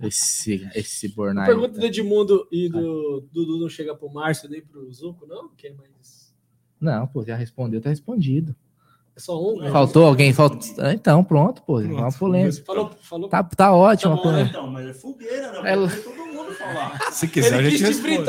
esse, 0.00 0.68
esse 0.74 1.08
Bornai. 1.08 1.46
Pergunta 1.46 1.78
do 1.78 1.86
Edmundo 1.86 2.46
e 2.52 2.68
do 2.68 3.26
Dudu 3.32 3.58
não 3.58 3.68
chega 3.68 3.94
pro 3.94 4.12
Márcio 4.12 4.48
nem 4.48 4.60
pro 4.60 4.90
Zuco, 4.92 5.26
não? 5.26 5.48
Quem 5.56 5.74
mais? 5.74 6.34
Não, 6.80 7.06
pô, 7.06 7.24
já 7.24 7.34
respondeu, 7.34 7.80
tá 7.80 7.88
respondido. 7.88 8.54
É 9.16 9.20
só 9.20 9.36
um. 9.36 9.58
Né? 9.58 9.70
Faltou 9.70 10.06
alguém? 10.06 10.32
Faltou... 10.32 10.60
Então, 10.92 11.24
pronto, 11.24 11.60
pô. 11.62 11.80
Pronto. 11.80 11.92
Uma 11.92 12.12
polêmica. 12.12 12.64
Falou, 12.64 12.90
falou... 13.00 13.28
Tá, 13.28 13.42
tá 13.42 13.74
ótimo. 13.74 14.16
Tá 14.16 14.22
bom, 14.22 14.38
então, 14.38 14.66
mas 14.68 14.86
é 14.86 14.94
fogueira, 14.94 15.60
né? 15.60 15.72
É... 15.72 15.74
Todo 15.74 16.26
mundo 16.26 16.52
falar. 16.54 16.98
Se 17.10 17.26
quiser, 17.26 17.58
Ele 17.58 17.66
a 17.66 17.70
gente 17.70 17.82
responde. 17.82 18.24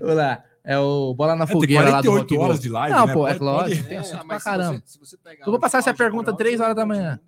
Vamos 0.00 0.16
lá. 0.16 0.44
É 0.68 0.78
o 0.78 1.14
Bola 1.14 1.34
na 1.34 1.44
é, 1.44 1.46
Fogueira 1.46 1.88
lá 1.88 2.02
do 2.02 2.10
Rock 2.10 2.36
horas 2.36 2.60
de 2.60 2.68
live, 2.68 2.94
Não, 2.94 3.06
né? 3.06 3.12
pô, 3.14 3.26
é 3.26 3.32
lógico. 3.32 3.76
Pode... 3.76 3.88
Tem 3.88 3.96
assunto 3.96 4.22
é, 4.22 4.26
pra 4.26 4.38
caramba. 4.38 4.82
Se, 4.84 4.98
se 5.06 5.16
eu 5.40 5.46
vou 5.46 5.58
passar 5.58 5.78
essa 5.78 5.94
pergunta 5.94 6.36
3 6.36 6.60
horas 6.60 6.76
da 6.76 6.84
manhã. 6.84 7.18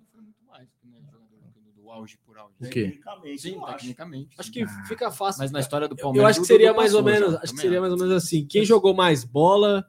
O 2.59 2.69
quê? 2.69 2.99
Sim, 3.39 3.59
tecnicamente. 3.65 4.35
Acho 4.37 4.51
que 4.51 4.61
ah. 4.61 4.83
fica 4.87 5.09
fácil. 5.09 5.41
Mas 5.41 5.51
na 5.51 5.59
história 5.59 5.87
do 5.87 5.95
Palmeiras. 5.95 6.23
Eu 6.23 6.29
acho 6.29 6.41
que 6.41 6.45
seria 6.45 6.71
mais 6.71 6.93
ou 6.93 7.01
menos. 7.01 7.33
Acho 7.35 7.53
que 7.55 7.59
seria 7.59 7.81
mais 7.81 7.91
ou 7.91 7.97
menos 7.97 8.13
assim. 8.13 8.45
Quem 8.45 8.63
jogou 8.63 8.93
mais 8.93 9.23
bola 9.23 9.83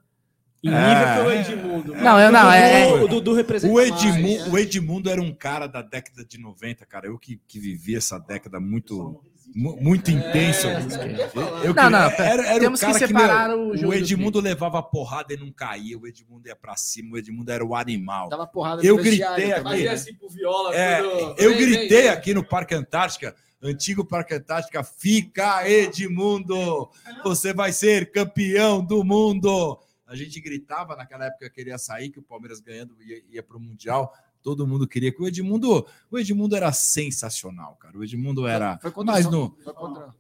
em 0.64 0.70
nível 0.70 0.80
é. 0.80 1.16
pelo 1.16 1.32
Edmundo. 1.32 1.94
Não, 1.94 2.18
eu 2.18 2.32
não. 2.32 2.50
É, 2.50 3.02
o 3.02 3.06
Dudu 3.06 3.34
representa 3.34 3.74
o 3.74 3.78
Edmundo, 3.78 4.22
mais, 4.22 4.52
o 4.52 4.58
Edmundo 4.58 5.10
era 5.10 5.20
um 5.20 5.34
cara 5.34 5.66
da 5.66 5.82
década 5.82 6.24
de 6.24 6.38
90, 6.38 6.86
cara. 6.86 7.06
Eu 7.06 7.18
que, 7.18 7.38
que 7.46 7.58
vivi 7.58 7.96
essa 7.96 8.18
década 8.18 8.58
muito 8.58 9.22
muito 9.54 10.10
intenso. 10.10 10.66
É, 10.66 11.66
eu, 11.66 11.74
não, 11.74 11.90
não, 11.90 11.98
era, 11.98 12.46
era 12.46 12.60
temos 12.60 12.80
o 12.80 12.86
cara 12.86 12.98
que 12.98 13.06
separar 13.06 13.48
que, 13.50 13.84
o, 13.84 13.88
o 13.88 13.94
Edmundo 13.94 14.40
levava 14.40 14.82
porrada 14.82 15.34
e 15.34 15.36
não 15.36 15.52
caía, 15.52 15.98
o 15.98 16.06
Edmundo 16.06 16.48
ia 16.48 16.56
para 16.56 16.76
cima, 16.76 17.14
o 17.14 17.18
Edmundo 17.18 17.50
era 17.50 17.64
o 17.64 17.74
animal. 17.74 18.28
Dava 18.28 18.46
porrada 18.46 18.84
eu 18.84 18.96
gritei 18.96 19.52
aqui. 19.52 19.88
Assim 19.88 20.16
viola, 20.30 20.74
é, 20.74 21.02
quando... 21.02 21.38
Eu 21.38 21.50
vem, 21.50 21.60
gritei 21.60 22.02
vem, 22.02 22.08
aqui 22.08 22.32
no 22.32 22.42
Parque 22.42 22.74
Antártica, 22.74 23.34
antigo 23.62 24.04
Parque 24.04 24.34
Antártica, 24.34 24.82
fica 24.82 25.68
Edmundo, 25.68 26.90
você 27.22 27.52
vai 27.52 27.72
ser 27.72 28.10
campeão 28.10 28.84
do 28.84 29.04
mundo. 29.04 29.78
A 30.06 30.16
gente 30.16 30.40
gritava 30.40 30.96
naquela 30.96 31.26
época 31.26 31.48
que 31.48 31.54
queria 31.54 31.78
sair, 31.78 32.10
que 32.10 32.18
o 32.18 32.22
Palmeiras 32.22 32.60
ganhando 32.60 32.94
ia, 33.02 33.22
ia 33.30 33.42
para 33.42 33.56
o 33.56 33.60
Mundial. 33.60 34.12
Todo 34.42 34.66
mundo 34.66 34.88
queria 34.88 35.12
que 35.12 35.22
o 35.22 35.26
Edmundo. 35.26 35.86
O 36.10 36.18
Edmundo 36.18 36.56
era 36.56 36.72
sensacional, 36.72 37.76
cara. 37.76 37.96
O 37.96 38.02
Edmundo 38.02 38.46
era. 38.46 38.78
Foi 38.78 38.90
contra 38.90 39.12
mais 39.12 39.30
no. 39.30 39.56
Foi 39.62 39.72
contra. 39.72 40.12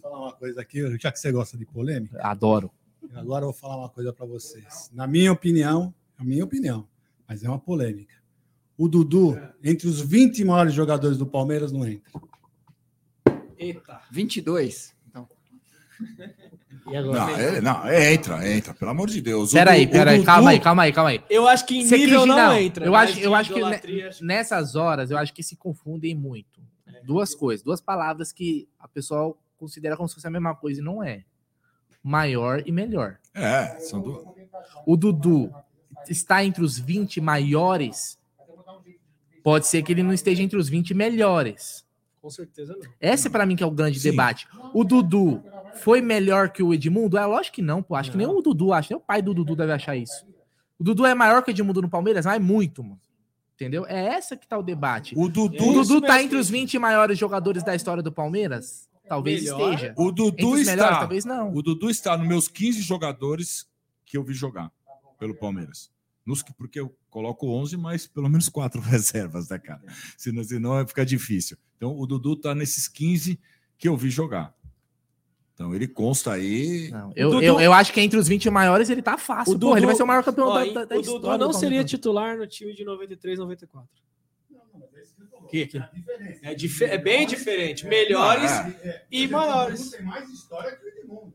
falar 0.00 0.18
uma 0.18 0.32
coisa 0.32 0.60
aqui, 0.60 0.98
já 0.98 1.10
que 1.10 1.18
você 1.18 1.32
gosta 1.32 1.58
de 1.58 1.66
polêmica. 1.66 2.18
Adoro. 2.22 2.70
Agora 3.14 3.44
eu 3.44 3.50
vou 3.50 3.52
falar 3.52 3.76
uma 3.76 3.88
coisa 3.88 4.12
para 4.12 4.26
vocês. 4.26 4.90
Na 4.92 5.06
minha 5.06 5.32
opinião, 5.32 5.94
a 6.18 6.24
minha 6.24 6.44
opinião, 6.44 6.86
mas 7.26 7.42
é 7.42 7.48
uma 7.48 7.58
polêmica. 7.58 8.14
O 8.78 8.88
Dudu, 8.88 9.38
entre 9.64 9.88
os 9.88 10.00
20 10.00 10.44
maiores 10.44 10.74
jogadores 10.74 11.16
do 11.16 11.26
Palmeiras, 11.26 11.72
não 11.72 11.86
entra. 11.86 12.12
Eita. 13.56 14.02
22. 14.10 14.94
Então. 15.08 15.28
E 16.88 16.96
agora? 16.96 17.20
Não, 17.20 17.38
ele, 17.40 17.60
não, 17.60 17.92
entra, 17.92 18.48
entra, 18.48 18.74
pelo 18.74 18.90
amor 18.90 19.08
de 19.08 19.20
Deus. 19.20 19.52
Peraí, 19.52 19.86
peraí, 19.86 20.16
Dudu- 20.18 20.26
calma 20.26 20.50
aí, 20.50 20.60
calma 20.60 20.82
aí, 20.84 20.92
calma 20.92 21.10
aí. 21.10 21.20
Eu 21.28 21.48
acho 21.48 21.66
que 21.66 21.78
em 21.78 21.86
Você 21.86 21.96
nível 21.98 22.20
quis- 22.20 22.28
não, 22.28 22.56
entra. 22.56 22.84
Eu 22.84 22.92
mas 22.92 23.10
acho, 23.10 23.20
eu 23.20 23.34
acho 23.34 23.52
que 23.52 23.58
idolatria, 23.58 24.10
nessas 24.20 24.76
horas, 24.76 25.10
eu 25.10 25.18
acho 25.18 25.32
que 25.34 25.42
se 25.42 25.56
confundem 25.56 26.14
muito. 26.14 26.60
Duas 27.04 27.34
coisas, 27.34 27.62
duas 27.64 27.80
palavras 27.80 28.32
que 28.32 28.68
a 28.78 28.88
pessoa 28.88 29.36
considera 29.58 29.96
como 29.96 30.08
se 30.08 30.14
fosse 30.14 30.26
a 30.26 30.30
mesma 30.30 30.54
coisa 30.54 30.80
e 30.80 30.84
não 30.84 31.02
é. 31.02 31.22
Maior 32.02 32.62
e 32.66 32.72
melhor. 32.72 33.16
É, 33.34 33.78
são 33.80 34.00
duas. 34.00 34.24
O 34.84 34.96
Dudu 34.96 35.52
está 36.08 36.44
entre 36.44 36.62
os 36.62 36.78
20 36.78 37.20
maiores. 37.20 38.18
Pode 39.42 39.66
ser 39.68 39.82
que 39.82 39.92
ele 39.92 40.02
não 40.02 40.12
esteja 40.12 40.42
entre 40.42 40.58
os 40.58 40.68
20 40.68 40.92
melhores. 40.94 41.85
Com 42.26 42.30
certeza 42.30 42.74
não. 42.76 42.90
Esse 43.00 43.30
para 43.30 43.46
mim 43.46 43.54
que 43.54 43.62
é 43.62 43.66
o 43.66 43.70
grande 43.70 44.00
debate. 44.02 44.48
O 44.74 44.82
Dudu 44.82 45.40
foi 45.76 46.00
melhor 46.00 46.50
que 46.50 46.60
o 46.60 46.74
Edmundo? 46.74 47.16
É 47.16 47.24
lógico 47.24 47.54
que 47.54 47.62
não, 47.62 47.80
pô. 47.80 47.94
Acho 47.94 48.10
que 48.10 48.16
nem 48.16 48.26
o 48.26 48.42
Dudu 48.42 48.72
acha, 48.72 48.88
nem 48.90 48.98
o 48.98 49.00
pai 49.00 49.22
do 49.22 49.32
Dudu 49.32 49.54
deve 49.54 49.70
achar 49.72 49.94
isso. 49.94 50.26
O 50.76 50.82
Dudu 50.82 51.06
é 51.06 51.14
maior 51.14 51.40
que 51.44 51.50
o 51.50 51.52
Edmundo 51.52 51.80
no 51.80 51.88
Palmeiras? 51.88 52.26
Mas 52.26 52.34
é 52.34 52.38
muito, 52.40 52.82
mano. 52.82 53.00
Entendeu? 53.54 53.86
É 53.86 54.06
essa 54.06 54.36
que 54.36 54.44
tá 54.44 54.58
o 54.58 54.62
debate. 54.62 55.14
O 55.16 55.28
Dudu, 55.28 55.68
o 55.68 55.72
Dudu 55.84 56.00
tá 56.00 56.20
entre 56.20 56.36
os 56.36 56.50
20 56.50 56.80
maiores 56.80 57.16
jogadores 57.16 57.62
da 57.62 57.76
história 57.76 58.02
do 58.02 58.10
Palmeiras? 58.10 58.88
Talvez 59.08 59.44
Melhor. 59.44 59.72
esteja. 59.74 59.94
O 59.96 60.08
Entre 60.08 60.14
Dudu 60.32 60.50
os 60.50 60.60
está. 60.62 60.72
melhores, 60.72 60.98
talvez 60.98 61.24
não. 61.24 61.54
O 61.54 61.62
Dudu 61.62 61.88
está 61.88 62.18
nos 62.18 62.26
meus 62.26 62.48
15 62.48 62.82
jogadores 62.82 63.68
que 64.04 64.16
eu 64.18 64.24
vi 64.24 64.34
jogar 64.34 64.72
pelo 65.16 65.32
Palmeiras. 65.32 65.92
Nos, 66.26 66.42
que- 66.42 66.52
porque 66.54 66.80
eu 66.80 66.92
coloco 67.08 67.46
11, 67.48 67.76
mas 67.76 68.04
pelo 68.08 68.28
menos 68.28 68.48
quatro 68.48 68.80
reservas, 68.82 69.48
né, 69.48 69.60
cara? 69.60 69.80
Senão, 70.18 70.42
senão 70.42 70.70
vai 70.70 70.84
ficar 70.84 71.04
difícil. 71.04 71.56
Então, 71.76 71.98
o 71.98 72.06
Dudu 72.06 72.34
está 72.34 72.54
nesses 72.54 72.88
15 72.88 73.38
que 73.78 73.88
eu 73.88 73.96
vi 73.96 74.08
jogar. 74.10 74.54
Então, 75.54 75.74
ele 75.74 75.88
consta 75.88 76.32
aí. 76.32 76.90
Eu, 77.14 77.40
eu, 77.42 77.60
eu 77.60 77.72
acho 77.72 77.92
que 77.92 78.00
entre 78.00 78.18
os 78.18 78.28
20 78.28 78.50
maiores 78.50 78.90
ele 78.90 79.00
tá 79.02 79.16
fácil. 79.16 79.54
O 79.54 79.58
Porra, 79.58 79.72
ele 79.78 79.80
Dudu- 79.82 79.86
vai 79.86 79.96
ser 79.96 80.02
o 80.02 80.06
maior 80.06 80.22
campeão 80.24 80.48
Ó, 80.48 80.52
da, 80.52 80.64
da, 80.64 80.84
da 80.84 80.96
O 80.96 81.00
história. 81.00 81.20
Dudu 81.20 81.38
do 81.38 81.44
não 81.46 81.52
seria 81.52 81.82
titular 81.84 82.36
no 82.36 82.46
time 82.46 82.74
de 82.74 82.84
93, 82.84 83.38
94. 83.38 83.88
Que, 85.48 85.66
que? 85.66 85.82
É, 86.42 86.54
dife- 86.54 86.84
é 86.84 86.98
bem 86.98 87.26
diferente. 87.26 87.86
Melhores 87.86 88.50
Não, 88.50 88.66
é. 88.82 89.04
e 89.10 89.28
maiores. 89.28 89.90
Tem 89.92 90.04
mais 90.04 90.28
história 90.28 90.74
que 90.76 90.84
o 90.84 90.88
Edmundo. 90.88 91.32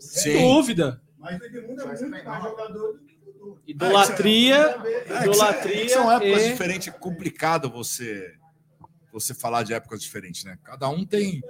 Sem 0.00 0.40
dúvida. 0.54 1.00
Mas 1.18 1.38
o 1.40 1.44
Edmundo 1.44 1.82
é 1.82 1.86
muito 1.86 2.10
mais 2.24 2.42
jogador 2.42 2.92
do 2.94 2.98
que 3.04 3.14
o 3.22 3.32
Dudu. 3.32 3.60
Idolatria, 3.66 4.56
É, 4.56 5.18
que 5.20 5.28
idolatria 5.28 5.88
São 5.90 6.10
épocas 6.10 6.42
e- 6.42 6.50
diferentes, 6.50 6.88
é 6.88 6.90
complicado 6.90 7.70
você 7.70 8.34
você 9.12 9.34
falar 9.34 9.62
de 9.62 9.72
épocas 9.74 10.02
diferentes, 10.02 10.44
né? 10.44 10.58
Cada 10.64 10.88
um 10.88 11.04
tem. 11.04 11.40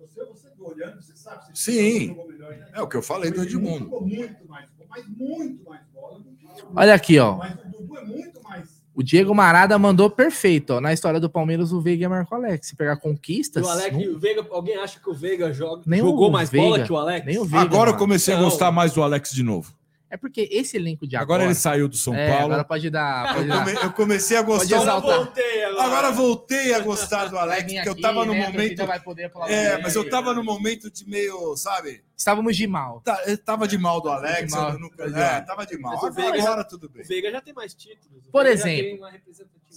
Você, 0.00 0.24
você 0.24 0.48
olhando, 0.60 1.02
você 1.02 1.14
sabe. 1.16 1.44
Você 1.54 1.72
Sim. 1.72 2.06
jogou 2.08 2.28
melhor? 2.28 2.56
É 2.72 2.80
o 2.82 2.88
que 2.88 2.96
eu 2.96 3.02
falei 3.02 3.30
do 3.30 3.42
Edmundo. 3.42 3.88
muito 4.00 4.48
mais, 4.48 4.66
mas 4.88 5.06
muito 5.08 5.68
mais 5.68 5.82
bola 5.92 6.18
do 6.20 6.30
que. 6.32 6.46
Olha 6.74 6.94
aqui, 6.94 7.18
ó. 7.18 7.36
Mas 7.36 7.54
o 7.64 7.68
Dudu 7.68 7.98
é 7.98 8.04
muito 8.04 8.42
mais. 8.42 8.82
O 8.96 9.02
Diego 9.02 9.34
Marada 9.34 9.76
mandou 9.76 10.08
perfeito. 10.08 10.74
Ó. 10.74 10.80
Na 10.80 10.92
história 10.92 11.18
do 11.18 11.28
Palmeiras, 11.28 11.72
o 11.72 11.80
Veiga 11.80 12.08
marcou 12.08 12.38
o 12.38 12.40
Alex. 12.44 12.68
Se 12.68 12.76
pegar 12.76 12.96
conquistas. 12.96 13.66
o 13.66 13.68
Alex, 13.68 13.92
não- 13.96 14.14
o 14.14 14.18
Veiga, 14.20 14.46
alguém 14.50 14.76
acha 14.76 15.00
que 15.00 15.10
o 15.10 15.14
Veiga 15.14 15.52
joga, 15.52 15.82
Nem 15.84 16.00
jogou 16.00 16.28
o 16.28 16.32
mais 16.32 16.48
Veiga, 16.48 16.64
bola 16.68 16.84
que 16.84 16.92
o 16.92 16.96
Alex? 16.96 17.26
nem 17.26 17.38
o 17.38 17.44
Veiga, 17.44 17.64
Agora 17.66 17.90
eu 17.90 17.96
comecei 17.96 18.32
a 18.34 18.36
Não. 18.36 18.44
gostar 18.44 18.70
mais 18.70 18.92
do 18.92 19.02
Alex 19.02 19.32
de 19.32 19.42
novo. 19.42 19.74
É 20.14 20.16
porque 20.16 20.48
esse 20.52 20.76
elenco 20.76 21.08
de 21.08 21.16
Agora 21.16 21.42
agora. 21.42 21.44
ele 21.50 21.54
saiu 21.56 21.88
do 21.88 21.96
São 21.96 22.14
É, 22.14 22.28
Paulo. 22.30 22.44
Agora 22.44 22.64
pode 22.64 22.88
dar. 22.88 23.34
Pode 23.34 23.48
Eu, 23.48 23.58
come- 23.58 23.74
eu 23.86 23.92
comecei 23.92 24.36
a 24.36 24.42
gostar. 24.42 24.76
Exaltar. 24.76 25.16
voltei 25.16 25.64
agora. 25.64 25.82
Agora 25.84 26.10
voltei 26.12 26.72
a 26.72 26.78
gostar 26.78 27.24
do 27.26 27.36
Alex, 27.36 27.72
porque 27.72 27.88
eu 27.88 28.00
tava 28.00 28.24
no 28.24 28.32
né, 28.32 28.46
momento. 28.46 28.86
vai 28.86 29.00
poder 29.00 29.28
É, 29.48 29.76
mas 29.82 29.96
eu 29.96 30.08
tava 30.08 30.32
no 30.32 30.44
momento 30.44 30.88
de 30.88 31.04
meio, 31.08 31.56
sabe? 31.56 32.04
Estávamos 32.16 32.56
de 32.56 32.64
mal. 32.68 33.00
Tá, 33.00 33.20
eu 33.26 33.36
tava 33.36 33.66
de 33.66 33.76
mal 33.76 34.00
do 34.00 34.08
Alex. 34.08 34.46
De 34.52 34.56
mal. 34.58 34.70
eu 34.78 34.90
Pois 34.96 35.12
é, 35.16 35.40
tava 35.40 35.66
de 35.66 35.76
mal. 35.78 35.94
Mas 35.94 36.02
o 36.04 36.12
Veiga 36.12 36.38
Agora 36.38 36.56
já- 36.58 36.64
tudo 36.64 36.88
bem. 36.88 37.02
O 37.02 37.06
Veiga 37.08 37.30
já 37.32 37.40
tem 37.40 37.52
mais 37.52 37.74
títulos. 37.74 38.24
Por 38.30 38.46
exemplo. 38.46 39.08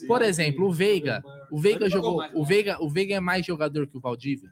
Por 0.08 0.22
exemplo, 0.22 0.68
o 0.68 0.72
Veiga. 0.72 1.24
O 1.50 1.60
Veiga 1.60 1.90
jogou 1.90 2.12
jogou. 2.12 2.18
mais, 2.20 2.32
O 2.36 2.46
Veiga, 2.46 2.78
o 2.80 2.88
Veiga 2.88 3.16
é 3.16 3.20
mais 3.20 3.44
jogador 3.44 3.88
que 3.88 3.98
o 3.98 4.00
Valdívia. 4.00 4.52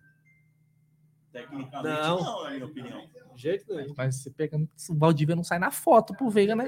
Tecnicamente, 1.36 1.84
Não. 1.84 2.24
não, 2.24 2.44
na 2.46 2.50
minha 2.52 2.66
opinião. 2.66 3.10
De 3.36 3.42
jeito 3.42 3.76
nenhum. 3.76 3.94
Mas 3.98 4.16
você 4.16 4.32
pega. 4.32 4.56
O 4.58 4.96
Valdívia 4.96 5.36
não 5.36 5.44
sai 5.44 5.60
na 5.60 5.70
foto 5.70 6.16
pro 6.16 6.30
Veiga 6.30 6.56
né? 6.56 6.66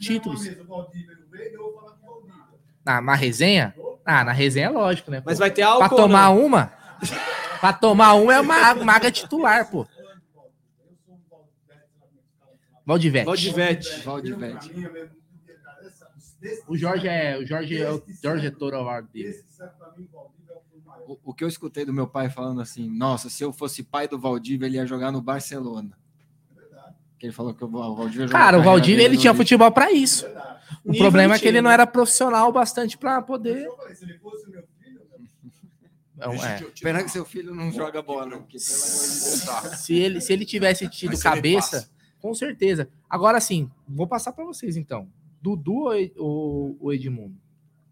Títulos. 0.00 0.42
Ah, 2.84 3.00
na 3.00 3.14
resenha? 3.14 3.72
Ah, 4.04 4.24
na 4.24 4.32
resenha 4.32 4.66
é 4.66 4.70
lógico, 4.70 5.08
né? 5.08 5.22
Mas 5.24 5.38
pô? 5.38 5.40
vai 5.44 5.52
ter 5.52 5.62
álcool 5.62 5.86
Pra 5.88 5.96
tomar 5.96 6.30
não? 6.34 6.44
uma? 6.44 6.72
pra 7.60 7.72
tomar 7.72 8.14
uma 8.14 8.34
é 8.34 8.40
uma 8.40 8.74
maga 8.74 9.08
titular, 9.08 9.70
pô. 9.70 9.86
Valdivete. 12.84 13.24
Valdivete. 13.26 14.00
Valdivete. 14.02 14.72
O 16.66 16.76
Jorge 16.76 17.06
é 17.06 17.38
o 17.38 17.46
Jorge 17.46 17.80
é 17.80 17.92
o 17.92 18.02
Jorge 18.20 18.46
é 18.48 18.50
Toro 18.50 18.78
Award 18.78 19.08
dele. 19.12 19.36
O, 21.10 21.18
o 21.30 21.34
que 21.34 21.42
eu 21.42 21.48
escutei 21.48 21.84
do 21.86 21.92
meu 21.92 22.06
pai 22.06 22.28
falando 22.28 22.60
assim, 22.60 22.86
nossa, 22.90 23.30
se 23.30 23.42
eu 23.42 23.50
fosse 23.52 23.82
pai 23.82 24.06
do 24.06 24.18
Valdívia, 24.18 24.66
ele 24.66 24.76
ia 24.76 24.84
jogar 24.86 25.10
no 25.10 25.22
Barcelona. 25.22 25.96
Que 27.18 27.26
ele 27.26 27.32
falou 27.32 27.54
que 27.54 27.64
o 27.64 27.68
Val- 27.68 27.96
Valdívia 27.96 28.26
jogou 28.26 28.38
Cara, 28.40 28.58
o 28.58 28.62
Valdívia 28.62 29.04
ele 29.04 29.16
tinha 29.16 29.34
futebol 29.34 29.72
pra 29.72 29.90
isso. 29.90 30.26
O 30.84 30.90
Nível 30.92 31.06
problema 31.06 31.34
é 31.34 31.38
que 31.38 31.48
ele 31.48 31.60
não 31.62 31.68
né? 31.70 31.74
era 31.74 31.86
profissional 31.86 32.52
bastante 32.52 32.96
pra 32.98 33.20
poder. 33.22 33.66
Não, 36.16 36.32
é. 36.32 36.60
Pena 36.82 37.02
que 37.02 37.10
seu 37.10 37.24
filho 37.24 37.54
não 37.54 37.70
joga 37.70 38.02
bola, 38.02 38.38
porque 38.38 38.58
Deus. 38.58 39.42
tá. 39.46 39.76
Se 39.76 39.94
ele, 39.94 40.20
se 40.20 40.32
ele 40.32 40.44
tivesse 40.44 40.88
tido 40.88 41.10
Mas 41.10 41.20
se 41.20 41.28
ele 41.28 41.34
cabeça, 41.36 41.90
com 42.20 42.34
certeza. 42.34 42.88
Agora 43.08 43.40
sim, 43.40 43.70
vou 43.88 44.06
passar 44.06 44.32
pra 44.32 44.44
vocês 44.44 44.76
então. 44.76 45.08
Dudu 45.40 45.72
ou 45.84 45.94
Ed- 45.94 46.12
ou 46.16 46.76
o 46.80 46.92
Edmundo? 46.92 47.36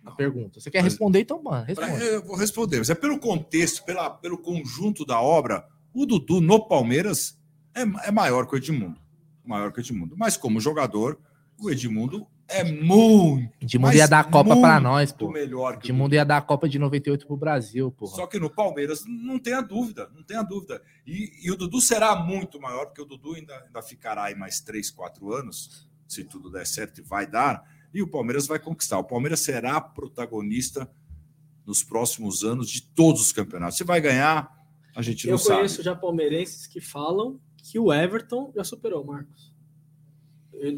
A 0.06 0.12
pergunta. 0.12 0.60
Você 0.60 0.70
quer 0.70 0.82
Mas- 0.82 0.92
responder 0.92 1.20
então, 1.20 1.42
mano? 1.42 1.64
Responde. 1.66 2.04
Eu 2.04 2.24
vou 2.24 2.36
responder, 2.36 2.78
mas 2.78 2.90
é 2.90 2.94
pelo 2.94 3.18
contexto, 3.18 3.84
pela, 3.84 4.08
pelo 4.08 4.38
conjunto 4.38 5.04
da 5.04 5.20
obra. 5.20 5.66
O 5.92 6.06
Dudu 6.06 6.40
no 6.40 6.66
Palmeiras 6.68 7.38
é, 7.74 7.82
é 8.08 8.10
maior 8.12 8.46
que 8.46 8.54
o 8.54 8.58
Edmundo. 8.58 9.00
Maior 9.44 9.72
que 9.72 9.78
o 9.78 9.82
Edmundo. 9.82 10.14
Mas 10.16 10.36
como 10.36 10.60
jogador, 10.60 11.18
o 11.58 11.70
Edmundo 11.70 12.26
é 12.48 12.62
muito. 12.62 13.52
Edmundo 13.60 13.96
ia 13.96 14.06
dar 14.06 14.20
a 14.20 14.24
Copa 14.24 14.54
muito 14.54 14.80
nós, 14.80 15.10
pô. 15.10 15.30
melhor 15.30 15.78
que 15.78 15.86
o 15.86 15.90
Edmundo 15.90 16.14
ia 16.14 16.24
dar 16.24 16.36
a 16.36 16.42
Copa 16.42 16.68
de 16.68 16.78
98 16.78 17.26
pro 17.26 17.36
Brasil, 17.36 17.90
pô. 17.90 18.06
Só 18.06 18.26
que 18.26 18.38
no 18.38 18.48
Palmeiras 18.48 19.04
não 19.06 19.38
tenha 19.38 19.60
dúvida, 19.60 20.08
não 20.14 20.22
tenha 20.22 20.42
dúvida. 20.42 20.80
E, 21.06 21.32
e 21.42 21.50
o 21.50 21.56
Dudu 21.56 21.80
será 21.80 22.14
muito 22.14 22.60
maior, 22.60 22.86
porque 22.86 23.02
o 23.02 23.04
Dudu 23.04 23.34
ainda, 23.34 23.54
ainda 23.66 23.82
ficará 23.82 24.24
aí 24.24 24.34
mais 24.36 24.60
3, 24.60 24.90
4 24.90 25.32
anos, 25.32 25.88
se 26.06 26.22
tudo 26.22 26.50
der 26.50 26.66
certo 26.66 27.00
e 27.00 27.02
vai 27.02 27.26
dar, 27.26 27.64
e 27.98 28.02
o 28.02 28.06
Palmeiras 28.08 28.46
vai 28.46 28.58
conquistar. 28.58 28.98
O 28.98 29.04
Palmeiras 29.04 29.40
será 29.40 29.80
protagonista 29.80 30.90
nos 31.64 31.82
próximos 31.82 32.44
anos 32.44 32.68
de 32.70 32.82
todos 32.82 33.20
os 33.22 33.32
campeonatos. 33.32 33.76
Se 33.78 33.84
vai 33.84 34.00
ganhar, 34.00 34.50
a 34.94 35.02
gente 35.02 35.26
não 35.26 35.34
Eu 35.34 35.38
sabe. 35.38 35.56
conheço 35.58 35.82
já 35.82 35.94
palmeirenses 35.94 36.66
que 36.66 36.80
falam 36.80 37.40
que 37.56 37.78
o 37.78 37.92
Everton 37.92 38.52
já 38.54 38.62
superou 38.62 39.02
o 39.02 39.06
Marcos. 39.06 39.52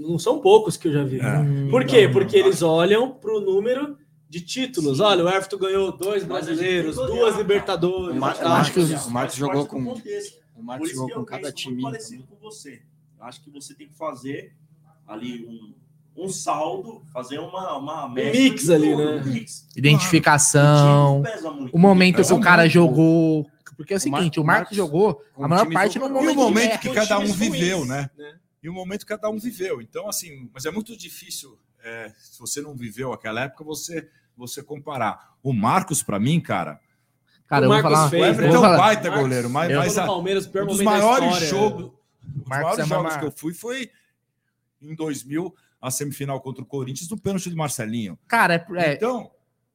Não 0.00 0.18
são 0.18 0.40
poucos 0.40 0.76
que 0.76 0.88
eu 0.88 0.92
já 0.92 1.04
vi. 1.04 1.20
É. 1.20 1.70
Por 1.70 1.84
quê? 1.84 2.08
Porque 2.08 2.36
eles 2.36 2.62
olham 2.62 3.12
para 3.12 3.32
o 3.36 3.40
número 3.40 3.96
de 4.28 4.40
títulos. 4.40 4.98
Olha, 4.98 5.24
o 5.24 5.28
Everton 5.28 5.58
ganhou 5.58 5.96
dois 5.96 6.24
brasileiros, 6.24 6.96
duas 6.96 7.36
Libertadores. 7.36 8.16
O 8.16 8.20
Mar- 8.20 8.36
o 8.44 8.48
Marcos- 9.10 9.34
o 9.34 9.36
jogou 9.38 9.66
com- 9.66 9.84
contexto. 9.84 10.38
o 10.56 10.62
Marcos 10.62 10.90
jogou 10.90 11.10
com 11.14 11.20
eu 11.20 11.24
cada 11.24 11.52
time 11.52 11.80
parecido 11.82 12.24
com 12.26 12.36
você. 12.36 12.82
Eu 13.18 13.24
Acho 13.24 13.42
que 13.42 13.50
você 13.50 13.74
tem 13.74 13.88
que 13.88 13.94
fazer 13.94 14.54
ali 15.06 15.46
um, 15.46 15.74
um 16.18 16.28
saldo, 16.28 17.02
fazer 17.12 17.38
uma, 17.38 17.76
uma 17.76 18.08
mix 18.08 18.68
ali, 18.70 18.90
tudo, 18.90 19.04
né? 19.16 19.22
mix. 19.24 19.66
Identificação, 19.76 21.20
O 21.20 21.50
muito. 21.52 21.74
o 21.74 21.78
momento 21.78 22.22
que 22.24 22.32
o 22.32 22.40
cara 22.40 22.62
muito. 22.62 22.72
jogou. 22.72 23.46
Porque 23.76 23.94
é 23.94 23.96
o 23.96 24.00
O 24.04 24.10
Mar- 24.10 24.18
seguinte, 24.18 24.40
o 24.40 24.44
Marcos 24.44 24.76
jogou 24.76 25.22
a 25.38 25.46
maior 25.46 25.70
parte 25.70 25.94
jogou- 25.94 26.08
no 26.08 26.16
E 26.18 26.20
momento, 26.22 26.36
o 26.36 26.42
momento 26.42 26.78
que 26.80 26.88
guerra. 26.88 27.06
cada 27.06 27.18
um 27.20 27.22
Times 27.22 27.36
viveu, 27.36 27.76
ruins, 27.78 27.88
né? 27.88 28.10
E 28.60 28.68
o 28.68 28.72
momento 28.72 29.00
que 29.06 29.06
cada 29.06 29.30
um 29.30 29.38
viveu. 29.38 29.80
Então, 29.80 30.08
assim, 30.08 30.50
mas 30.52 30.64
é 30.66 30.70
muito 30.72 30.96
difícil, 30.96 31.56
é, 31.84 32.12
se 32.18 32.40
você 32.40 32.60
não 32.60 32.74
viveu 32.74 33.12
aquela 33.12 33.42
época, 33.42 33.62
você, 33.62 34.08
você 34.36 34.64
comparar. 34.64 35.34
O 35.44 35.52
Marcos, 35.52 36.02
para 36.02 36.18
mim, 36.18 36.40
cara. 36.40 36.80
Cara, 37.46 37.66
eu 37.66 37.70
vou 37.70 37.80
falar- 37.80 38.10
O 38.10 38.14
Everton 38.16 38.40
vou 38.42 38.56
é 38.56 38.58
um 38.58 38.62
falar- 38.62 38.76
baita 38.78 39.02
Marcos, 39.04 39.20
goleiro, 39.22 39.48
mas, 39.50 39.72
mas 39.76 39.96
a- 39.98 40.06
Palmeiras, 40.06 40.46
o 40.46 40.50
pior 40.50 40.64
um 40.64 40.66
dos 40.66 40.80
maiores 40.80 41.24
história, 41.28 41.46
jogos, 41.48 41.84
né? 41.84 41.90
os 42.42 42.48
Marcos 42.48 42.48
maiores 42.48 42.78
é 42.80 42.84
jogos 42.88 43.16
que 43.16 43.24
eu 43.26 43.30
fui 43.30 43.54
foi 43.54 43.90
em 44.82 44.94
2000, 44.96 45.54
a 45.80 45.90
semifinal 45.90 46.40
contra 46.40 46.62
o 46.62 46.66
Corinthians, 46.66 47.08
no 47.08 47.18
pênalti 47.20 47.50
do 47.50 47.56
Marcelinho. 47.56 48.18
Cara, 48.26 48.54
é, 48.54 48.90
é- 48.90 48.94
Então, 48.94 49.30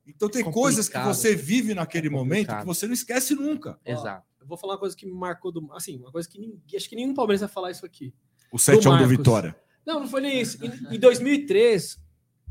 então 0.06 0.30
tem 0.30 0.44
complicado. 0.44 0.54
coisas 0.54 0.90
que 0.90 1.00
você 1.00 1.36
vive 1.36 1.74
naquele 1.74 2.10
momento 2.10 2.56
que 2.60 2.66
você 2.66 2.86
não 2.88 2.94
esquece 2.94 3.36
nunca. 3.36 3.80
Exato. 3.86 4.26
Eu 4.42 4.48
vou 4.48 4.58
falar 4.58 4.74
uma 4.74 4.80
coisa 4.80 4.96
que 4.96 5.06
me 5.06 5.14
marcou 5.14 5.52
do. 5.52 5.72
Assim, 5.74 5.98
uma 5.98 6.12
coisa 6.12 6.28
que 6.28 6.38
ninguém, 6.38 6.60
acho 6.76 6.90
que 6.90 6.96
nenhum 6.98 7.14
Palmeiras 7.14 7.40
vai 7.40 7.50
falar 7.50 7.72
isso 7.72 7.86
aqui. 7.86 8.14
O 8.52 8.60
7 8.60 8.84
do, 8.84 8.98
do 8.98 9.08
Vitória. 9.08 9.56
Não, 9.86 10.02
não 10.02 10.08
foi 10.08 10.20
nem 10.22 10.40
isso. 10.42 10.58
Em, 10.64 10.96
em 10.96 11.00
2003, 11.00 11.96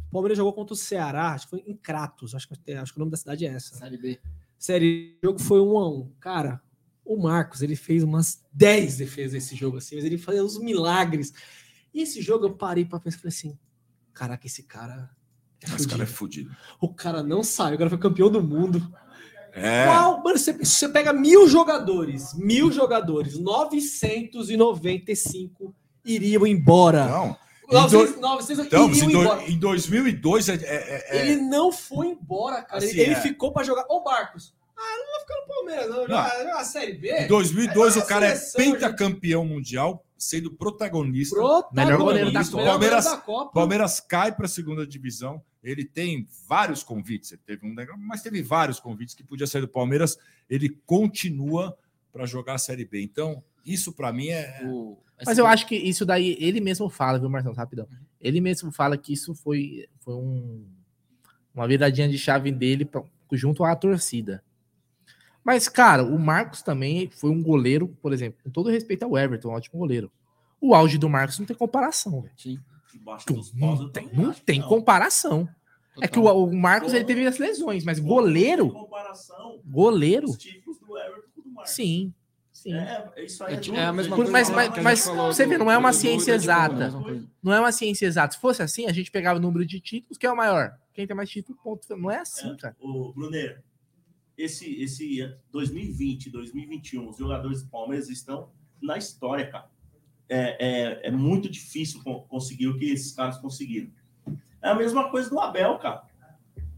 o 0.09 0.11
Palmeiras 0.11 0.39
jogou 0.39 0.53
contra 0.55 0.73
o 0.73 0.77
Ceará, 0.77 1.33
acho 1.33 1.45
que 1.47 1.51
foi 1.51 1.59
em 1.67 1.77
Kratos, 1.77 2.35
acho 2.35 2.49
que, 2.49 2.73
acho 2.73 2.93
que 2.93 2.99
o 2.99 3.01
nome 3.01 3.11
da 3.11 3.17
cidade 3.19 3.45
é 3.47 3.51
essa. 3.51 3.75
Série 3.77 3.99
B. 3.99 4.19
Série, 4.59 5.19
o 5.23 5.27
jogo 5.27 5.39
foi 5.41 5.61
um 5.61 5.79
a 5.79 5.89
um. 5.91 6.11
Cara, 6.19 6.63
o 7.05 7.17
Marcos, 7.23 7.63
ele 7.63 7.77
fez 7.77 8.03
umas 8.03 8.43
10 8.53 8.97
defesas 8.97 9.33
nesse 9.35 9.55
jogo, 9.57 9.77
assim, 9.79 9.97
mas 9.97 10.05
ele 10.05 10.17
fazia 10.17 10.43
uns 10.45 10.59
milagres. 10.59 11.33
E 11.93 12.03
esse 12.03 12.23
jogo 12.23 12.47
eu 12.47 12.55
parei 12.55 12.85
para 12.85 13.01
pensar, 13.01 13.19
falei 13.19 13.29
assim, 13.29 13.59
caraca, 14.13 14.47
esse 14.47 14.63
cara 14.63 15.11
é 15.63 15.75
esse 15.75 15.87
cara 15.87 16.03
é 16.03 16.07
fudido. 16.07 16.51
O 16.81 16.93
cara 16.93 17.23
não 17.23 17.43
sai, 17.43 17.75
o 17.75 17.79
cara 17.79 17.91
foi 17.91 17.99
campeão 17.99 18.31
do 18.31 18.43
mundo. 18.43 18.83
É. 19.53 19.87
Qual, 19.87 20.23
mano, 20.23 20.39
você, 20.39 20.53
você 20.53 20.89
pega 20.89 21.13
mil 21.13 21.49
jogadores, 21.49 22.35
mil 22.35 22.71
jogadores, 22.73 23.39
995 23.39 25.75
iriam 26.05 26.45
embora. 26.47 27.07
Não. 27.07 27.37
900, 27.71 28.21
900 28.21 28.67
então, 28.67 28.91
iriam 28.91 29.09
em, 29.09 29.13
do, 29.13 29.23
embora. 29.23 29.51
em 29.51 29.59
2002 29.59 30.49
é, 30.49 30.55
é, 30.55 31.21
Ele 31.21 31.37
não 31.37 31.71
foi 31.71 32.09
embora, 32.09 32.61
cara. 32.63 32.79
Assim, 32.79 32.89
ele 32.91 33.03
ele 33.03 33.13
é. 33.13 33.21
ficou 33.21 33.53
para 33.53 33.63
jogar. 33.63 33.87
Ô, 33.89 34.03
Marcos, 34.03 34.53
ah, 34.77 34.99
não 34.99 35.13
vai 35.13 35.21
ficar 35.21 35.37
no 35.41 35.47
Palmeiras, 35.47 35.89
não. 35.89 36.03
Jogar, 36.03 36.37
jogar 36.39 36.59
a 36.59 36.65
Série 36.65 36.95
B. 36.95 37.13
Em 37.13 37.29
2002 37.29 37.95
Vai 37.95 38.03
o 38.03 38.07
cara 38.07 38.27
é 38.27 38.35
seleção, 38.35 38.73
pentacampeão 38.73 39.45
mundial, 39.45 40.05
sendo 40.23 40.53
protagonista. 40.53 41.35
Protagonista. 41.35 41.85
Melhor 41.85 41.99
goleiro 41.99 42.33
da 42.33 42.41
O 42.41 42.51
Copa. 42.51 42.65
Palmeiras, 42.65 43.05
Melhor 43.05 43.17
da 43.17 43.23
Copa. 43.23 43.53
Palmeiras 43.53 44.01
cai 44.01 44.35
para 44.35 44.47
a 44.47 44.49
segunda 44.49 44.87
divisão. 44.87 45.43
Ele 45.63 45.85
tem 45.85 46.27
vários 46.49 46.83
convites. 46.83 47.33
Ele 47.33 47.43
teve 47.45 47.67
um, 47.67 47.75
mas 47.99 48.23
teve 48.23 48.43
vários 48.43 48.79
convites 48.79 49.15
que 49.15 49.25
podia 49.25 49.47
sair 49.47 49.63
do 49.63 49.69
Palmeiras. 49.69 50.17
Ele 50.49 50.69
continua 50.87 51.77
para 52.13 52.27
jogar 52.27 52.55
a 52.55 52.59
Série 52.59 52.85
B. 52.85 53.03
Então, 53.03 53.43
isso 53.65 53.93
para 53.93 54.13
mim 54.13 54.29
é. 54.29 54.61
Mas 55.25 55.39
eu 55.39 55.47
acho 55.47 55.67
que 55.67 55.77
isso 55.77 56.05
daí 56.05 56.37
ele 56.41 56.61
mesmo 56.61 56.89
fala, 56.89 57.19
viu, 57.19 57.29
Marcelo? 57.29 57.55
Rapidão. 57.55 57.89
Ele 58.21 58.41
mesmo 58.41 58.71
fala 58.71 58.97
que 58.97 59.13
isso 59.13 59.35
foi, 59.35 59.89
foi 60.01 60.15
um, 60.15 60.65
uma 61.55 61.67
viradinha 61.67 62.09
de 62.09 62.19
chave 62.19 62.51
dele 62.51 62.85
pra, 62.85 63.03
junto 63.33 63.65
à 63.65 63.75
torcida. 63.75 64.43
Mas, 65.45 65.69
cara, 65.69 66.05
o 66.05 66.19
Marcos 66.19 66.63
também 66.63 67.11
foi 67.11 67.31
um 67.31 67.43
goleiro, 67.43 67.89
por 68.01 68.13
exemplo, 68.13 68.39
com 68.45 68.51
todo 68.51 68.71
respeito 68.71 69.03
ao 69.05 69.17
Everton, 69.19 69.49
um 69.49 69.53
ótimo 69.53 69.79
goleiro. 69.81 70.11
O 70.61 70.75
auge 70.75 70.97
do 70.99 71.09
Marcos 71.09 71.39
não 71.39 71.47
tem 71.47 71.57
comparação, 71.57 72.23
velho. 72.23 72.35
Não 73.55 73.89
tem, 73.91 74.09
não 74.13 74.33
tem 74.33 74.63
comparação. 74.63 75.49
É 76.01 76.07
que 76.09 76.19
o, 76.19 76.25
o 76.25 76.55
Marcos 76.55 76.95
ele 76.95 77.05
teve 77.05 77.27
as 77.27 77.39
lesões, 77.39 77.85
mas 77.85 77.99
goleiro. 77.99 78.73
Goleiro. 79.67 80.27
Sim. 81.65 82.13
Sim. 82.53 82.75
É, 82.75 83.25
isso 83.25 83.43
aí 83.43 83.55
é, 83.55 83.75
É 83.81 83.85
a 83.87 83.93
mesma 83.93 84.15
coisa 84.15 84.31
mas 84.31 84.49
que 84.49 84.55
mas, 84.55 84.83
mas 84.83 85.05
você 85.35 85.45
do- 85.45 85.49
vê, 85.51 85.59
não 85.59 85.71
é 85.71 85.77
uma 85.77 85.93
ciência 85.93 86.33
do- 86.33 86.37
exata. 86.37 86.91
Não 87.43 87.53
é 87.53 87.59
uma 87.59 87.73
ciência 87.73 88.07
exata. 88.07 88.35
Se 88.35 88.41
fosse 88.41 88.63
assim, 88.63 88.87
a 88.87 88.93
gente 88.93 89.11
pegava 89.11 89.39
o 89.39 89.43
número 89.43 89.67
de 89.67 89.81
títulos, 89.81 90.17
que 90.17 90.27
é 90.27 90.31
o 90.33 90.37
maior. 90.37 90.73
Quem 90.95 91.07
tem 91.07 91.17
mais 91.17 91.29
títulos, 91.29 91.61
ponto. 91.63 91.85
Não 91.97 92.11
é 92.11 92.19
assim, 92.21 92.57
cara. 92.57 92.77
O 92.81 93.13
Bruneiro, 93.13 93.57
esse, 94.43 94.83
esse 94.83 95.35
2020, 95.51 96.31
2021, 96.31 97.09
os 97.09 97.17
jogadores 97.17 97.63
do 97.63 97.69
Palmeiras 97.71 98.09
estão 98.09 98.51
na 98.81 98.99
história, 98.99 99.49
cara. 99.51 99.71
É, 100.29 100.57
é, 101.05 101.09
é 101.09 101.11
muito 101.11 101.49
difícil 101.49 102.03
con- 102.03 102.23
conseguir 102.23 102.69
o 102.69 102.79
que 102.79 102.87
esses 102.87 103.13
caras 103.13 103.39
conseguiram. 103.39 103.91
É 104.63 104.71
a 104.71 104.75
mesma 104.75 105.11
coisa 105.11 105.29
do 105.29 105.39
Abel, 105.39 105.79
cara. 105.79 106.05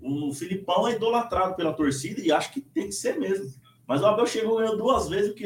O 0.00 0.32
Filipão 0.34 0.86
é 0.88 0.96
idolatrado 0.96 1.54
pela 1.54 1.72
torcida 1.72 2.20
e 2.20 2.30
acho 2.30 2.52
que 2.52 2.60
tem 2.60 2.86
que 2.86 2.92
ser 2.92 3.18
mesmo. 3.18 3.52
Mas 3.86 4.00
o 4.00 4.06
Abel 4.06 4.26
chegou 4.26 4.56
ganhou 4.56 4.78
duas 4.78 5.08
vezes 5.08 5.30
o 5.30 5.34
que, 5.34 5.44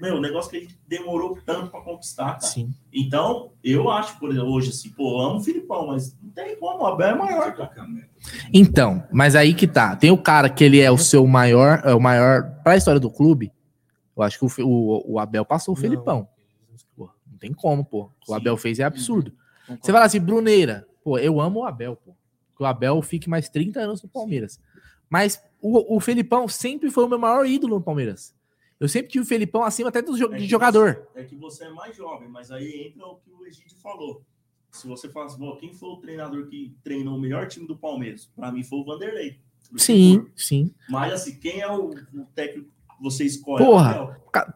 meu, 0.00 0.16
o 0.16 0.20
negócio 0.20 0.50
que 0.50 0.56
a 0.58 0.60
gente 0.60 0.78
demorou 0.86 1.38
tanto 1.46 1.70
para 1.70 1.80
conquistar, 1.80 2.34
cara. 2.34 2.40
Sim. 2.40 2.74
Então, 2.92 3.52
eu 3.64 3.90
acho, 3.90 4.18
por 4.18 4.30
exemplo, 4.30 4.50
hoje, 4.50 4.70
assim, 4.70 4.90
pô, 4.90 5.18
eu 5.18 5.26
amo 5.26 5.36
o 5.38 5.42
Filipão, 5.42 5.86
mas 5.86 6.14
não 6.22 6.30
tem 6.30 6.56
como, 6.56 6.82
o 6.82 6.86
Abel 6.86 7.08
é 7.08 7.14
maior, 7.14 7.54
cara. 7.54 7.72
Então, 8.52 9.02
mas 9.10 9.34
aí 9.34 9.54
que 9.54 9.66
tá. 9.66 9.96
Tem 9.96 10.10
o 10.10 10.18
cara 10.18 10.50
que 10.50 10.62
ele 10.62 10.78
é 10.78 10.90
o 10.90 10.98
seu 10.98 11.26
maior, 11.26 11.80
é 11.84 11.94
o 11.94 12.00
maior 12.00 12.50
para 12.62 12.72
a 12.72 12.76
história 12.76 13.00
do 13.00 13.10
clube. 13.10 13.50
Eu 14.14 14.22
acho 14.22 14.38
que 14.38 14.44
o, 14.62 14.68
o, 14.68 15.14
o 15.14 15.18
Abel 15.18 15.44
passou 15.46 15.72
o 15.72 15.76
Felipão. 15.76 16.28
Pô, 16.94 17.08
não 17.30 17.38
tem 17.38 17.54
como, 17.54 17.82
pô. 17.82 18.02
O 18.02 18.26
que 18.26 18.30
o 18.30 18.34
Abel 18.34 18.56
fez 18.58 18.78
é 18.78 18.84
absurdo. 18.84 19.32
Você 19.80 19.90
fala 19.92 20.04
assim, 20.04 20.20
Bruneira, 20.20 20.86
pô, 21.02 21.18
eu 21.18 21.40
amo 21.40 21.60
o 21.60 21.64
Abel, 21.64 21.96
pô. 21.96 22.14
Que 22.56 22.62
o 22.62 22.66
Abel 22.66 23.00
fique 23.00 23.30
mais 23.30 23.48
30 23.48 23.80
anos 23.80 24.02
no 24.02 24.08
Palmeiras. 24.08 24.60
Mas 25.10 25.42
o, 25.60 25.96
o 25.96 26.00
Felipão 26.00 26.46
sempre 26.48 26.90
foi 26.90 27.04
o 27.04 27.08
meu 27.08 27.18
maior 27.18 27.44
ídolo 27.46 27.74
no 27.76 27.82
Palmeiras. 27.82 28.32
Eu 28.78 28.88
sempre 28.88 29.10
tive 29.10 29.24
o 29.24 29.26
Felipão 29.28 29.62
acima 29.64 29.88
até 29.90 30.00
do 30.00 30.16
jo- 30.16 30.32
É 30.32 30.36
de 30.36 30.44
que 30.44 30.48
jogador. 30.48 31.06
você- 31.12 31.20
é 31.20 31.24
que 31.24 31.34
você 31.36 31.64
é 31.64 31.70
mais 31.70 31.94
jovem, 31.96 32.28
mas 32.28 32.50
aí 32.50 32.86
entra 32.88 33.06
o 33.06 33.16
que 33.16 33.30
o 33.30 33.44
Egídio 33.46 33.76
falou. 33.82 34.22
Se 34.70 34.86
você 34.86 35.08
fala 35.08 35.26
assim, 35.26 35.38
"Pô, 35.38 35.56
quem 35.56 35.74
foi 35.74 35.88
o 35.88 35.96
treinador 35.96 36.46
que 36.46 36.72
treinou 36.84 37.16
o 37.16 37.20
melhor 37.20 37.46
time 37.48 37.66
do 37.66 37.76
Palmeiras? 37.76 38.30
Para 38.36 38.52
mim 38.52 38.62
foi 38.62 38.78
o 38.78 38.84
Vanderlei. 38.84 39.38
Sim, 39.76 40.26
sim. 40.36 40.72
Mas 40.88 41.12
assim, 41.12 41.36
quem 41.38 41.60
é 41.60 41.68
o, 41.70 41.90
o 41.90 42.24
técnico 42.34 42.70
que 42.96 43.02
você 43.02 43.24
escolhe? 43.24 43.64
Porra, 43.64 43.90
Abel. 43.90 44.16
ca- 44.32 44.54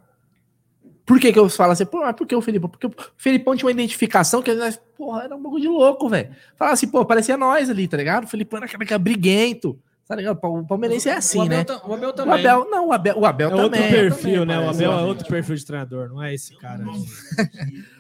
Por 1.04 1.20
que, 1.20 1.32
que 1.32 1.38
eu 1.38 1.48
falo 1.50 1.72
assim? 1.72 1.84
Pô, 1.84 2.00
mas 2.00 2.16
por 2.16 2.26
que 2.26 2.34
o 2.34 2.40
Felipão? 2.40 2.70
Porque 2.70 2.86
o 2.86 2.94
Felipão 3.16 3.54
tinha 3.54 3.66
uma 3.66 3.72
identificação 3.72 4.40
que 4.40 4.54
nós, 4.54 4.80
porra, 4.96 5.24
era 5.24 5.36
um 5.36 5.42
bagulho 5.42 5.60
de 5.62 5.68
louco, 5.68 6.08
velho. 6.08 6.34
Falava 6.56 6.72
assim, 6.72 6.88
pô, 6.88 7.04
parecia 7.04 7.36
nós 7.36 7.68
ali, 7.68 7.86
tá 7.86 7.96
ligado? 7.98 8.24
O 8.24 8.26
Felipão 8.26 8.56
era 8.56 8.66
aquele 8.66 8.86
cara 8.86 8.98
briguento, 8.98 9.78
tá 10.06 10.14
ligado? 10.16 10.38
O 10.42 10.66
palmeirense 10.66 11.08
é 11.08 11.16
assim, 11.16 11.38
o 11.38 11.42
Abel 11.42 11.58
né? 11.58 11.64
o 11.84 11.92
Abel 11.94 12.08
O 12.08 12.12
também. 12.12 12.34
Abel, 12.46 12.70
não, 12.70 12.88
o 12.88 12.92
Abel, 12.92 13.18
o 13.18 13.26
Abel 13.26 13.48
É 13.48 13.50
também. 13.56 13.80
outro 13.82 13.96
perfil, 14.00 14.44
né? 14.44 14.58
O. 14.58 14.68
Abel 14.70 14.92
é 14.92 15.02
outro 15.02 15.26
perfil 15.28 15.56
de 15.56 15.64
treinador, 15.66 16.08
não 16.08 16.22
é 16.22 16.34
esse 16.34 16.56
cara. 16.58 16.84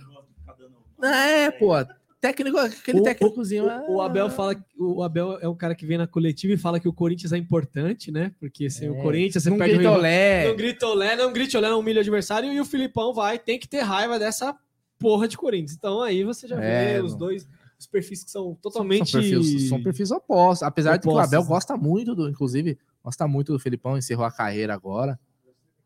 É, 1.02 1.50
pô, 1.50 1.72
técnico, 2.20 2.56
aquele 2.56 3.00
O- 3.00 3.02
técnicozinho. 3.02 3.68
é- 3.68 3.80
O, 3.88 3.96
o 3.96 4.00
Abel 4.02 4.30
fala 4.30 4.54
que 4.54 4.62
o 4.78 5.02
Abel 5.02 5.38
é 5.40 5.46
o 5.48 5.54
cara 5.54 5.74
que 5.74 5.84
vem 5.84 5.98
na 5.98 6.06
coletiva 6.06 6.54
e 6.54 6.56
fala 6.56 6.80
que 6.80 6.88
o 6.88 6.92
Corinthians 6.92 7.32
é 7.32 7.36
importante, 7.36 8.10
né? 8.10 8.32
Porque 8.40 8.70
sem 8.70 8.88
o 8.88 8.98
É. 8.98 9.02
Corinthians 9.02 9.42
você 9.44 9.50
Não 9.50 9.58
perde 9.58 9.74
o 9.74 9.78
grita 9.78 9.92
olé. 9.92 10.48
Não 10.48 10.56
grita 10.56 10.86
olé, 10.86 11.16
não 11.16 11.32
grita 11.32 11.58
olé, 11.58 11.68
não 11.68 11.80
humilha 11.80 11.98
o 11.98 12.00
adversário 12.00 12.50
e 12.50 12.58
o 12.60 12.64
Filipão 12.64 13.12
vai, 13.12 13.38
tem 13.38 13.58
que 13.58 13.68
ter 13.68 13.80
raiva 13.80 14.18
dessa 14.18 14.56
porra 14.98 15.28
de 15.28 15.36
Corinthians. 15.36 15.74
Então 15.76 16.00
aí 16.00 16.24
você 16.24 16.48
já 16.48 16.58
É, 16.58 16.94
vê 16.94 17.02
os 17.02 17.12
não. 17.12 17.18
dois 17.18 17.46
os 17.78 17.86
perfis 17.86 18.24
que 18.24 18.30
são 18.30 18.54
totalmente 18.56 19.10
São 19.10 19.20
perfis, 19.20 19.68
são 19.68 19.82
perfis 19.82 20.10
opostos. 20.10 20.62
Apesar 20.62 20.96
de 20.96 21.02
que 21.02 21.08
o 21.08 21.10
Opostos, 21.10 21.28
Abel 21.32 21.42
né? 21.42 21.48
gosta 21.48 21.76
muito 21.76 22.14
do, 22.14 22.28
inclusive, 22.28 22.78
gosta 23.02 23.26
muito 23.28 23.52
do 23.52 23.58
Felipão, 23.58 23.96
encerrou 23.98 24.24
a 24.24 24.30
carreira 24.32 24.72
agora. 24.74 25.18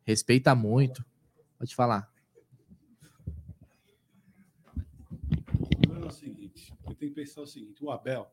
Respeita 0.04 0.54
muito. 0.54 1.04
Pode 1.58 1.74
falar. 1.74 2.08
O 5.60 5.76
problema 5.80 6.06
é 6.06 6.08
o 6.08 6.12
seguinte: 6.12 6.72
você 6.84 6.94
tem 6.94 7.08
que 7.08 7.14
pensar 7.14 7.42
o 7.42 7.46
seguinte: 7.46 7.82
o 7.84 7.90
Abel 7.90 8.30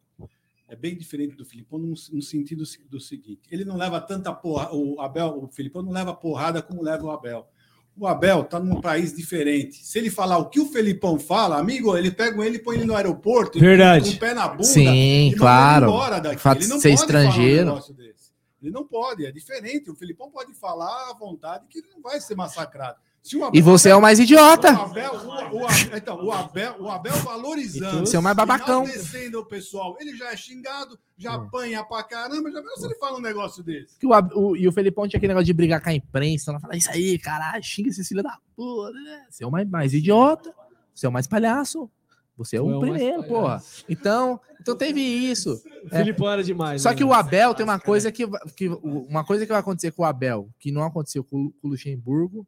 é 0.68 0.76
bem 0.76 0.96
diferente 0.98 1.36
do 1.36 1.46
Filipão 1.46 1.80
no, 1.80 1.90
no 1.90 2.22
sentido 2.22 2.66
se- 2.66 2.84
do 2.88 3.00
seguinte: 3.00 3.42
ele 3.52 3.66
não 3.66 3.78
leva 3.78 4.00
tanta 4.02 4.34
porra, 4.34 4.74
o 4.74 5.00
Abel, 5.02 5.44
o 5.44 5.48
Filipão 5.48 5.82
não 5.82 5.92
leva 5.92 6.14
porrada 6.14 6.62
como 6.62 6.82
leva 6.84 7.04
o 7.06 7.12
Abel. 7.12 7.48
O 7.98 8.06
Abel 8.08 8.42
está 8.42 8.60
num 8.60 8.82
país 8.82 9.14
diferente. 9.16 9.86
Se 9.86 9.98
ele 9.98 10.10
falar 10.10 10.38
o 10.38 10.50
que 10.50 10.60
o 10.60 10.66
Felipão 10.66 11.18
fala, 11.18 11.58
amigo, 11.58 11.96
ele 11.98 12.12
pega 12.12 12.46
ele 12.46 12.58
e 12.58 12.60
põe 12.60 12.76
ele 12.76 12.86
no 12.86 12.94
aeroporto, 12.96 13.58
Verdade. 13.58 14.10
com 14.12 14.16
o 14.18 14.20
pé 14.20 14.34
na 14.34 14.48
bunda, 14.50 14.64
Sim, 14.66 15.30
e 15.30 15.36
claro. 15.36 15.86
embora 15.86 16.20
daqui. 16.20 16.36
O 16.36 16.40
fato 16.40 16.58
Ele 16.58 16.66
de 16.66 16.70
não 16.72 16.80
ser 16.80 16.90
pode 16.90 17.02
falar 17.08 17.20
um 17.20 17.24
estrangeiro. 17.30 17.66
negócio 17.66 17.94
desse. 17.94 18.32
Ele 18.62 18.72
não 18.72 18.86
pode, 18.86 19.26
é 19.26 19.32
diferente. 19.32 19.90
O 19.90 19.96
Felipão 19.96 20.30
pode 20.30 20.54
falar 20.54 21.10
à 21.10 21.14
vontade 21.14 21.68
que 21.70 21.80
ele 21.80 21.88
não 21.94 22.02
vai 22.02 22.20
ser 22.20 22.36
massacrado. 22.36 22.98
Se 23.26 23.36
o 23.36 23.50
E 23.52 23.60
você 23.60 23.90
é 23.90 23.96
o 23.96 24.02
mais 24.02 24.20
idiota. 24.20 24.72
o 24.72 24.82
Abel, 24.84 25.14
o, 25.14 25.28
o 25.58 25.66
Abel- 25.66 25.98
então, 25.98 26.24
o 26.24 26.32
Abel, 26.32 26.76
o 26.80 26.90
Abel 26.92 27.16
valorizando. 27.24 28.02
Você 28.06 28.16
é 28.16 28.20
o 28.20 28.22
mais 28.22 28.36
babacão. 28.38 28.84
enaltecendo 28.84 29.40
o 29.40 29.46
pessoal. 29.46 29.98
Ele 30.00 30.16
já 30.16 30.32
é 30.32 30.38
xingado, 30.38 30.96
já 31.18 31.34
apanha 31.34 31.84
pra 31.84 32.04
caramba. 32.04 32.52
Já 32.52 32.62
viu 32.62 32.70
se 32.78 32.86
ele 32.86 32.94
fala 33.00 33.18
um 33.18 33.22
negócio 33.22 33.64
desse? 33.64 33.98
Que 33.98 34.06
o, 34.06 34.12
o- 34.36 34.56
e 34.56 34.68
o 34.68 34.72
Felipão 34.72 35.08
tinha 35.08 35.18
aquele 35.18 35.30
negócio 35.34 35.48
de 35.48 35.54
brigar 35.54 35.82
com 35.82 35.90
a 35.90 35.94
imprensa, 35.96 36.54
não 36.54 36.60
falar 36.60 36.76
isso 36.78 36.92
aí, 36.92 37.18
caralho, 37.18 37.64
xinga 37.64 37.90
esse 37.90 38.04
filho 38.06 38.22
da 38.22 38.38
puta. 38.56 38.92
né? 38.92 39.26
Você 39.28 39.44
é 39.44 39.48
o 39.48 39.52
mais, 39.52 39.68
mais 39.68 39.92
idiota, 39.96 40.54
você 40.94 41.08
é 41.08 41.10
o 41.10 41.12
mais 41.12 41.26
palhaço. 41.26 41.90
Você 42.38 42.58
é 42.58 42.62
o 42.62 42.70
é 42.70 42.76
o 42.78 42.80
primeiro, 42.80 43.24
porra. 43.24 43.64
Então, 43.90 44.40
então 44.62 44.76
teve 44.76 45.02
isso. 45.02 45.60
O 45.86 45.90
Filipão 45.90 46.30
era 46.30 46.44
demais. 46.44 46.82
Só 46.82 46.90
né? 46.90 46.96
que 46.96 47.04
o 47.04 47.12
Abel 47.14 47.56
tem 47.56 47.64
uma 47.64 47.80
coisa 47.80 48.12
que, 48.12 48.28
que 48.56 48.68
uma 48.68 49.24
coisa 49.26 49.46
que 49.48 49.52
vai 49.52 49.62
acontecer 49.62 49.92
com 49.94 50.04
o 50.04 50.06
Abel, 50.06 50.48
que 50.60 50.70
não 50.72 50.84
aconteceu 50.84 51.24
com 51.24 51.52
o 51.64 51.68
Luxemburgo 51.70 52.46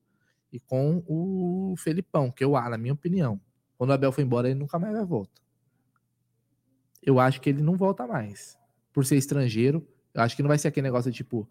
e 0.51 0.59
com 0.59 1.03
o 1.07 1.75
Felipão, 1.77 2.31
que 2.31 2.43
eu, 2.43 2.51
na 2.51 2.77
minha 2.77 2.93
opinião, 2.93 3.39
quando 3.77 3.89
o 3.91 3.93
Abel 3.93 4.11
foi 4.11 4.23
embora, 4.23 4.49
ele 4.49 4.59
nunca 4.59 4.79
mais 4.79 4.93
vai 4.93 5.05
voltar. 5.05 5.41
Eu 7.03 7.19
acho 7.19 7.39
que 7.39 7.49
ele 7.49 7.61
não 7.61 7.75
volta 7.75 8.05
mais. 8.07 8.57
Por 8.91 9.05
ser 9.05 9.15
estrangeiro, 9.17 9.87
eu 10.13 10.21
acho 10.21 10.35
que 10.35 10.41
não 10.41 10.47
vai 10.47 10.57
ser 10.57 10.69
aquele 10.69 10.87
negócio 10.87 11.11
tipo, 11.11 11.47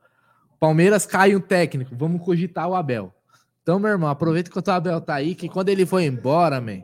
Palmeiras 0.59 1.07
cai 1.07 1.35
um 1.37 1.41
técnico, 1.41 1.95
vamos 1.97 2.23
cogitar 2.23 2.69
o 2.69 2.75
Abel. 2.75 3.15
Então, 3.63 3.79
meu 3.79 3.91
irmão, 3.91 4.09
aproveita 4.09 4.51
que 4.51 4.59
o 4.59 4.73
Abel 4.73 5.01
tá 5.01 5.15
aí, 5.15 5.35
que 5.35 5.49
quando 5.49 5.69
ele 5.69 5.85
foi 5.87 6.05
embora, 6.05 6.61
man. 6.61 6.83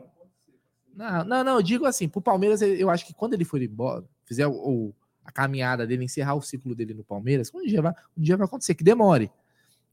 Não, 0.95 1.23
não, 1.25 1.43
não, 1.43 1.55
eu 1.55 1.61
digo 1.63 1.85
assim, 1.85 2.07
pro 2.07 2.21
Palmeiras, 2.21 2.61
eu 2.61 2.89
acho 2.89 3.05
que 3.05 3.13
quando 3.13 3.33
ele 3.33 3.45
for 3.45 3.61
embora, 3.61 4.05
fizer 4.25 4.45
o, 4.47 4.51
o- 4.51 4.95
a 5.25 5.31
caminhada 5.31 5.87
dele, 5.87 6.03
encerrar 6.03 6.35
o 6.35 6.41
ciclo 6.41 6.75
dele 6.75 6.93
no 6.93 7.03
Palmeiras, 7.03 7.49
um 7.53 7.63
dia 7.63 7.81
vai, 7.81 7.93
um 8.17 8.21
dia 8.21 8.35
vai 8.37 8.45
acontecer, 8.45 8.75
que 8.75 8.83
demore. 8.83 9.31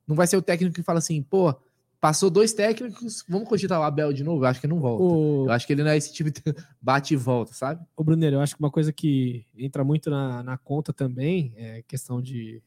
não 0.06 0.16
vai 0.16 0.26
ser 0.26 0.36
o 0.36 0.42
técnico 0.42 0.74
que 0.74 0.82
fala 0.82 0.98
assim, 0.98 1.22
pô, 1.22 1.54
passou 2.00 2.30
dois 2.30 2.52
técnicos, 2.52 3.24
vamos 3.28 3.48
cogitar 3.48 3.78
o 3.78 3.82
Abel 3.82 4.12
de 4.12 4.24
novo? 4.24 4.44
Eu 4.44 4.48
acho 4.48 4.60
que 4.60 4.66
não 4.66 4.80
volta. 4.80 5.02
O- 5.04 5.44
Eu 5.46 5.52
acho 5.52 5.66
que 5.66 5.72
ele 5.72 5.82
não 5.82 5.90
é 5.90 5.96
esse 5.96 6.12
tipo 6.12 6.30
de 6.30 6.40
bate 6.80 7.14
e 7.14 7.16
volta, 7.16 7.52
sabe? 7.52 7.84
Ô, 7.96 8.02
Bruneiro, 8.02 8.36
eu 8.36 8.40
acho 8.40 8.54
que 8.56 8.62
uma 8.62 8.70
coisa 8.70 8.92
que 8.92 9.44
entra 9.56 9.84
muito 9.84 10.08
na, 10.10 10.42
na 10.42 10.56
conta 10.56 10.92
também 10.92 11.52
é 11.56 11.82
questão 11.86 12.20
de 12.22 12.62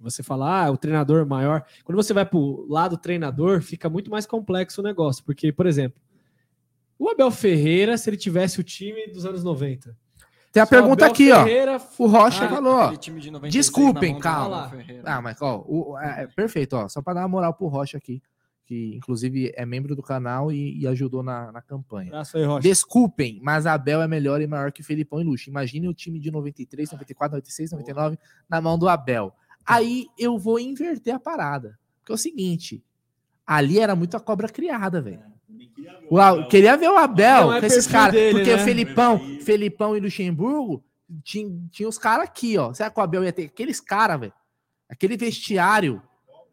você 0.00 0.22
falar, 0.22 0.66
ah, 0.66 0.70
o 0.70 0.76
treinador 0.76 1.26
maior. 1.26 1.64
Quando 1.84 1.96
você 1.96 2.12
vai 2.14 2.24
pro 2.24 2.64
lado 2.68 2.96
treinador, 2.96 3.60
fica 3.60 3.90
muito 3.90 4.10
mais 4.10 4.26
complexo 4.26 4.80
o 4.80 4.84
negócio. 4.84 5.24
Porque, 5.24 5.52
por 5.52 5.66
exemplo, 5.66 6.00
o 6.98 7.08
Abel 7.10 7.30
Ferreira, 7.30 7.96
se 7.98 8.08
ele 8.08 8.16
tivesse 8.16 8.60
o 8.60 8.64
time 8.64 9.08
dos 9.08 9.26
anos 9.26 9.42
90. 9.44 9.96
Tem 10.52 10.62
a 10.62 10.64
o 10.64 10.68
pergunta 10.68 11.04
Abel 11.04 11.12
aqui, 11.12 11.26
Ferreira- 11.32 11.76
ó. 11.98 12.02
O 12.04 12.06
Rocha 12.06 12.44
Ah, 12.44 12.48
falou, 12.48 12.74
ó. 12.74 12.82
aquele 12.84 12.96
time 12.98 13.20
de 13.20 13.30
96 13.30 13.52
Desculpem, 13.66 14.18
calma. 14.18 14.72
Ah, 15.04 15.20
mas 15.20 15.42
ó, 15.42 15.64
o- 15.66 15.98
é, 15.98 16.22
é 16.22 16.26
perfeito, 16.28 16.74
ó. 16.74 16.88
Só 16.88 17.02
para 17.02 17.14
dar 17.14 17.20
uma 17.22 17.28
moral 17.28 17.52
pro 17.52 17.66
Rocha 17.66 17.98
aqui, 17.98 18.22
que 18.68 18.94
inclusive 18.96 19.50
é 19.56 19.64
membro 19.64 19.96
do 19.96 20.02
canal 20.02 20.52
e, 20.52 20.78
e 20.78 20.86
ajudou 20.86 21.22
na, 21.22 21.50
na 21.50 21.62
campanha. 21.62 22.10
Aí. 22.56 22.62
Desculpem, 22.62 23.40
mas 23.42 23.64
Abel 23.64 24.02
é 24.02 24.06
melhor 24.06 24.42
e 24.42 24.46
maior 24.46 24.70
que 24.70 24.82
Felipão 24.82 25.22
e 25.22 25.24
Luxo. 25.24 25.48
Imagine 25.48 25.88
o 25.88 25.94
time 25.94 26.20
de 26.20 26.30
93, 26.30 26.92
94, 26.92 27.36
96, 27.38 27.72
99 27.72 28.18
na 28.46 28.60
mão 28.60 28.78
do 28.78 28.86
Abel. 28.86 29.32
Aí 29.64 30.06
eu 30.18 30.38
vou 30.38 30.60
inverter 30.60 31.14
a 31.14 31.18
parada. 31.18 31.78
Porque 32.00 32.12
é 32.12 32.14
o 32.14 32.18
seguinte, 32.18 32.84
ali 33.46 33.78
era 33.78 33.96
muito 33.96 34.18
a 34.18 34.20
cobra 34.20 34.50
criada, 34.50 35.00
velho. 35.00 35.22
O 36.10 36.20
A- 36.20 36.46
Queria 36.46 36.76
ver 36.76 36.90
o 36.90 36.98
Abel 36.98 37.50
é 37.54 37.60
com 37.60 37.66
esses 37.66 37.86
caras. 37.86 38.14
porque 38.32 38.54
né? 38.54 38.62
o 38.62 38.64
Felipão, 38.66 39.18
Felipão 39.40 39.96
e 39.96 40.00
Luxemburgo 40.00 40.84
tinha, 41.24 41.50
tinha 41.70 41.88
os 41.88 41.96
caras 41.96 42.24
aqui, 42.26 42.58
ó. 42.58 42.74
Será 42.74 42.90
que 42.90 43.00
o 43.00 43.02
Abel 43.02 43.24
ia 43.24 43.32
ter 43.32 43.44
aqueles 43.46 43.80
caras, 43.80 44.20
velho? 44.20 44.32
Aquele 44.90 45.16
vestiário. 45.16 46.02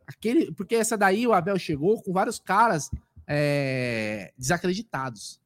Aquele, 0.07 0.51
porque 0.53 0.75
essa 0.75 0.97
daí 0.97 1.25
o 1.27 1.33
Abel 1.33 1.57
chegou 1.57 2.01
com 2.01 2.13
vários 2.13 2.39
caras 2.39 2.89
é, 3.27 4.31
desacreditados. 4.37 5.39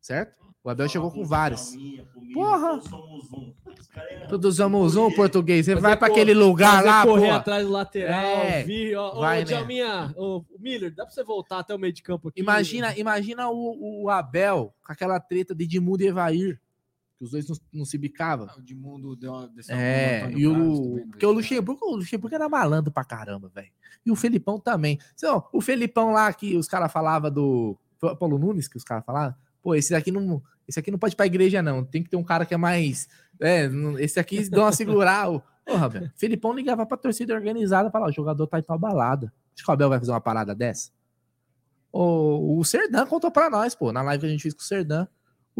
Certo? 0.00 0.38
O 0.64 0.70
Abel 0.70 0.88
chegou 0.88 1.10
com 1.10 1.24
vários. 1.24 1.74
Porra! 2.34 2.80
Todos 4.28 4.56
somos 4.56 4.96
um 4.96 5.10
português. 5.10 5.64
Você 5.66 5.74
vai 5.74 5.96
pra 5.96 6.08
cor- 6.08 6.16
aquele 6.16 6.34
lugar 6.34 6.84
lá, 6.84 7.02
correr 7.04 7.28
pô. 7.28 7.34
atrás 7.34 7.64
do 7.66 7.72
lateral, 7.72 8.22
É, 8.24 8.62
vir, 8.64 8.94
ó, 8.96 9.14
vai, 9.20 9.38
ô, 9.38 9.40
né? 9.40 9.44
Djalminha, 9.44 10.14
ô, 10.16 10.44
Miller, 10.58 10.94
dá 10.94 11.04
pra 11.04 11.14
você 11.14 11.24
voltar 11.24 11.60
até 11.60 11.74
o 11.74 11.78
meio 11.78 11.92
de 11.92 12.02
campo 12.02 12.28
aqui? 12.28 12.40
Imagina, 12.40 12.96
imagina 12.98 13.48
o, 13.48 14.02
o 14.04 14.10
Abel 14.10 14.74
com 14.84 14.92
aquela 14.92 15.18
treta 15.20 15.54
de 15.54 15.64
Edmundo 15.64 16.02
e 16.02 16.06
Evair. 16.08 16.60
Que 17.18 17.24
os 17.24 17.32
dois 17.32 17.48
não, 17.48 17.56
não 17.72 17.84
se 17.84 17.98
bicavam. 17.98 18.46
O 18.56 18.60
Edmundo 18.60 19.16
deu 19.16 19.32
uma 19.32 19.50
É, 19.68 20.30
e 20.30 20.46
o. 20.46 20.52
Também, 20.90 21.06
porque 21.08 21.26
o 21.26 21.32
Luxemburgo, 21.32 21.84
o 21.86 21.96
Luxemburgo 21.96 22.34
era 22.34 22.48
malandro 22.48 22.92
pra 22.92 23.04
caramba, 23.04 23.50
velho. 23.52 23.70
E 24.06 24.10
o 24.12 24.16
Felipão 24.16 24.60
também. 24.60 24.98
Então, 25.14 25.44
o 25.52 25.60
Felipão 25.60 26.12
lá 26.12 26.32
que 26.32 26.56
os 26.56 26.68
caras 26.68 26.92
falavam 26.92 27.30
do. 27.30 27.76
Paulo 28.18 28.38
Nunes 28.38 28.68
que 28.68 28.76
os 28.76 28.84
caras 28.84 29.04
falavam. 29.04 29.34
Pô, 29.60 29.74
esse 29.74 29.90
daqui 29.90 30.12
não. 30.12 30.40
Esse 30.68 30.78
aqui 30.78 30.90
não 30.92 30.98
pode 30.98 31.14
ir 31.14 31.16
pra 31.16 31.26
igreja, 31.26 31.60
não. 31.60 31.82
Tem 31.84 32.02
que 32.02 32.10
ter 32.10 32.16
um 32.16 32.22
cara 32.22 32.46
que 32.46 32.54
é 32.54 32.56
mais. 32.56 33.08
É, 33.40 33.68
esse 33.98 34.20
aqui 34.20 34.48
dá 34.48 34.58
uma 34.62 34.72
segurar. 34.72 35.30
o- 35.30 35.42
Porra, 35.66 35.88
velho. 35.88 36.12
Felipão 36.16 36.52
ligava 36.54 36.86
pra 36.86 36.96
torcida 36.96 37.34
organizada 37.34 37.88
e 37.88 37.92
falava: 37.92 38.10
o 38.10 38.14
jogador 38.14 38.46
tá 38.46 38.58
em 38.60 38.62
tal 38.62 38.78
balada. 38.78 39.32
Acho 39.56 39.64
que 39.64 39.70
o 39.70 39.74
Abel 39.74 39.88
vai 39.88 39.98
fazer 39.98 40.12
uma 40.12 40.20
parada 40.20 40.54
dessa. 40.54 40.90
O, 41.92 42.58
o 42.60 42.64
Serdan 42.64 43.06
contou 43.06 43.30
pra 43.30 43.50
nós, 43.50 43.74
pô, 43.74 43.92
na 43.92 44.02
live 44.02 44.20
que 44.20 44.26
a 44.26 44.30
gente 44.30 44.42
fez 44.42 44.54
com 44.54 44.60
o 44.60 44.64
Serdan. 44.64 45.08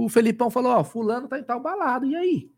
O 0.01 0.09
Felipão 0.09 0.49
falou: 0.51 0.73
Ó, 0.73 0.85
Fulano 0.85 1.27
tá 1.27 1.39
em 1.39 1.43
tal 1.43 1.61
balada. 1.61 2.07
E 2.07 2.15
aí? 2.15 2.53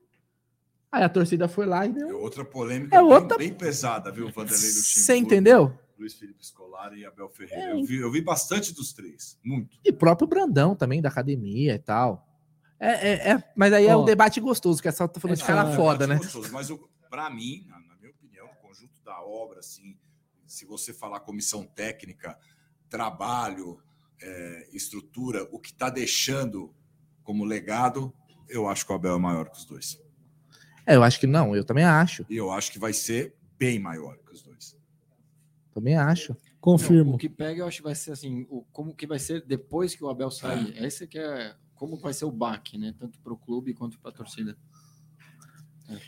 Aí 0.92 1.02
a 1.02 1.08
torcida 1.08 1.48
foi 1.48 1.64
lá 1.66 1.86
e 1.86 1.92
deu. 1.92 2.10
É 2.10 2.14
outra 2.14 2.44
polêmica 2.44 2.94
É 2.96 2.98
bem- 3.00 3.12
outra- 3.12 3.38
bem, 3.38 3.54
pesada, 3.54 4.10
viu, 4.12 4.26
Vanderlei 4.26 4.66
Luxemburgo? 4.68 5.06
Você 5.06 5.16
entendeu? 5.16 5.78
Luiz 5.98 6.14
Felipe 6.14 6.44
Scolari 6.44 7.00
e 7.00 7.06
Abel 7.06 7.28
Ferreira. 7.30 7.70
É. 7.70 7.72
Eu, 7.80 7.84
vi, 7.84 7.96
eu 7.98 8.10
vi 8.10 8.20
bastante 8.20 8.74
dos 8.74 8.92
três, 8.92 9.38
muito. 9.44 9.78
E 9.84 9.92
próprio 9.92 10.26
Brandão 10.26 10.74
também, 10.74 11.00
da 11.00 11.08
academia 11.08 11.74
e 11.74 11.78
tal. 11.78 12.26
É, 12.78 12.90
é, 13.10 13.30
é- 13.32 13.52
mas 13.56 13.72
aí 13.72 13.86
é 13.86 13.96
um 13.96 14.04
debate 14.04 14.40
gostoso, 14.40 14.82
que 14.82 14.88
é 14.88 14.92
só 14.92 15.06
tá 15.08 15.20
falando 15.20 15.36
de 15.36 15.44
cara 15.44 15.70
É, 15.70 15.76
foda, 15.76 16.06
né? 16.06 16.16
gostoso, 16.16 16.50
Mas 16.52 16.68
para 17.08 17.30
mim, 17.30 17.64
na, 17.68 17.78
na 17.80 17.94
minha 17.96 18.10
opinião, 18.10 18.46
o 18.46 18.66
conjunto 18.66 19.00
da 19.04 19.20
obra, 19.22 19.60
assim, 19.60 19.96
se 20.46 20.64
você 20.66 20.92
falar 20.92 21.20
comissão 21.20 21.64
técnica, 21.64 22.36
trabalho, 22.88 23.78
é, 24.20 24.68
estrutura, 24.72 25.48
o 25.52 25.58
que 25.58 25.70
está 25.70 25.88
deixando 25.90 26.74
como 27.30 27.44
legado, 27.44 28.12
eu 28.48 28.68
acho 28.68 28.84
que 28.84 28.90
o 28.90 28.96
Abel 28.96 29.14
é 29.14 29.18
maior 29.20 29.48
que 29.48 29.56
os 29.56 29.64
dois. 29.64 30.02
É, 30.84 30.96
eu 30.96 31.04
acho 31.04 31.20
que 31.20 31.28
não, 31.28 31.54
eu 31.54 31.64
também 31.64 31.84
acho. 31.84 32.26
E 32.28 32.36
eu 32.36 32.50
acho 32.50 32.72
que 32.72 32.78
vai 32.78 32.92
ser 32.92 33.36
bem 33.56 33.78
maior 33.78 34.18
que 34.18 34.32
os 34.32 34.42
dois. 34.42 34.76
Também 35.72 35.96
acho. 35.96 36.36
Confirmo. 36.60 37.14
O 37.14 37.18
que 37.18 37.28
pega, 37.28 37.60
eu 37.60 37.68
acho 37.68 37.76
que 37.76 37.84
vai 37.84 37.94
ser 37.94 38.10
assim, 38.10 38.48
o, 38.50 38.64
como 38.72 38.92
que 38.92 39.06
vai 39.06 39.20
ser 39.20 39.46
depois 39.46 39.94
que 39.94 40.02
o 40.02 40.08
Abel 40.08 40.28
sair. 40.28 40.74
Esse 40.84 41.06
que 41.06 41.20
é 41.20 41.54
como 41.76 41.96
vai 42.00 42.12
ser 42.12 42.24
o 42.24 42.32
baque, 42.32 42.76
né? 42.76 42.92
Tanto 42.98 43.20
para 43.20 43.32
o 43.32 43.36
clube 43.36 43.74
quanto 43.74 43.96
para 44.00 44.10
a 44.10 44.14
torcida. 44.14 44.58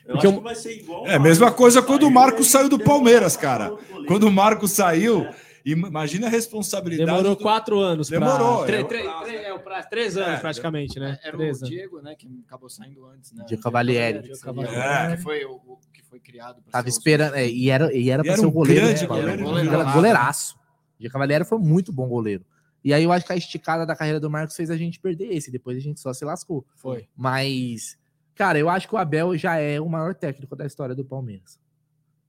Eu 0.04 0.16
acho 0.16 0.32
que 0.32 0.40
vai 0.40 0.56
ser 0.56 0.76
igual. 0.76 1.06
É 1.06 1.14
a 1.14 1.20
mesma 1.20 1.52
coisa 1.52 1.80
quando 1.80 2.02
o 2.02 2.10
Marcos 2.10 2.48
saiu 2.48 2.68
do 2.68 2.80
Palmeiras, 2.80 3.36
cara. 3.36 3.70
Quando 4.08 4.24
o 4.24 4.32
Marcos 4.32 4.72
saiu, 4.72 5.24
imagina 5.64 6.26
a 6.26 6.30
responsabilidade. 6.30 7.10
Demorou 7.10 7.36
do- 7.36 7.42
quatro 7.42 7.78
anos. 7.78 8.08
pra- 8.08 8.18
Demorou. 8.18 8.64
Tre- 8.64 8.76
é. 8.80 8.84
tre- 8.84 9.02
tre- 9.24 9.36
é, 9.36 9.52
o 9.54 9.60
pra- 9.60 9.82
três 9.82 10.16
anos, 10.16 10.38
É, 10.38 10.40
praticamente, 10.40 10.98
né? 10.98 11.18
Era 11.22 11.36
Três 11.36 11.56
o 11.58 11.64
anos. 11.64 11.68
Diego, 11.68 12.00
né? 12.02 12.14
Que 12.14 12.28
acabou 12.46 12.68
saindo 12.68 13.04
antes, 13.06 13.32
né? 13.32 13.44
Diego 13.46 13.62
Cavalieri. 13.62 14.22
Diego 14.22 14.40
Cavalieri. 14.40 14.76
É. 14.76 15.16
Que 15.16 15.22
foi 15.22 15.44
o, 15.44 15.52
o 15.54 15.78
que 15.92 16.02
foi 16.04 16.18
criado. 16.20 16.62
pra 16.62 16.72
Tava 16.72 16.86
o- 16.86 16.88
esperando. 16.90 17.34
é, 17.34 17.48
e 17.48 17.70
era, 17.70 17.92
e 17.94 18.10
era 18.10 18.22
E 18.22 18.24
pra 18.24 18.32
era 18.32 18.40
ser 18.40 18.46
o 18.46 18.48
um 18.48 18.52
goleiro. 18.52 18.86
grande 18.86 19.00
né? 19.02 19.06
goleiro, 19.06 19.30
Era 19.30 19.40
um 19.42 19.44
goleiraço. 19.44 19.92
goleiraço. 19.94 20.58
O 21.04 21.10
Cavalieri 21.10 21.44
foi 21.44 21.58
muito 21.58 21.92
bom 21.92 22.08
goleiro. 22.08 22.44
E 22.84 22.92
aí 22.92 23.04
eu 23.04 23.12
acho 23.12 23.24
que 23.24 23.32
a 23.32 23.36
esticada 23.36 23.86
da 23.86 23.94
carreira 23.94 24.18
do 24.18 24.28
Marcos 24.28 24.56
fez 24.56 24.68
a 24.70 24.76
gente 24.76 24.98
perder 24.98 25.32
esse. 25.32 25.50
Depois 25.52 25.76
a 25.76 25.80
gente 25.80 26.00
só 26.00 26.12
se 26.12 26.24
lascou. 26.24 26.66
Foi. 26.76 27.06
Mas, 27.16 27.96
cara, 28.34 28.58
eu 28.58 28.68
acho 28.68 28.88
que 28.88 28.94
o 28.94 28.98
Abel 28.98 29.36
já 29.36 29.56
é 29.56 29.80
o 29.80 29.88
maior 29.88 30.14
técnico 30.14 30.56
da 30.56 30.66
história 30.66 30.92
do 30.94 31.04
Palmeiras. 31.04 31.60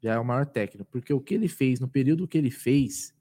Já 0.02 0.14
é 0.14 0.20
o 0.20 0.26
maior 0.26 0.46
técnico. 0.46 0.88
Porque 0.92 1.12
o 1.14 1.20
que 1.20 1.34
ele 1.34 1.48
fez, 1.48 1.80
no 1.80 1.88
período 1.88 2.28
que 2.28 2.38
ele 2.38 2.52
fez. 2.52 3.14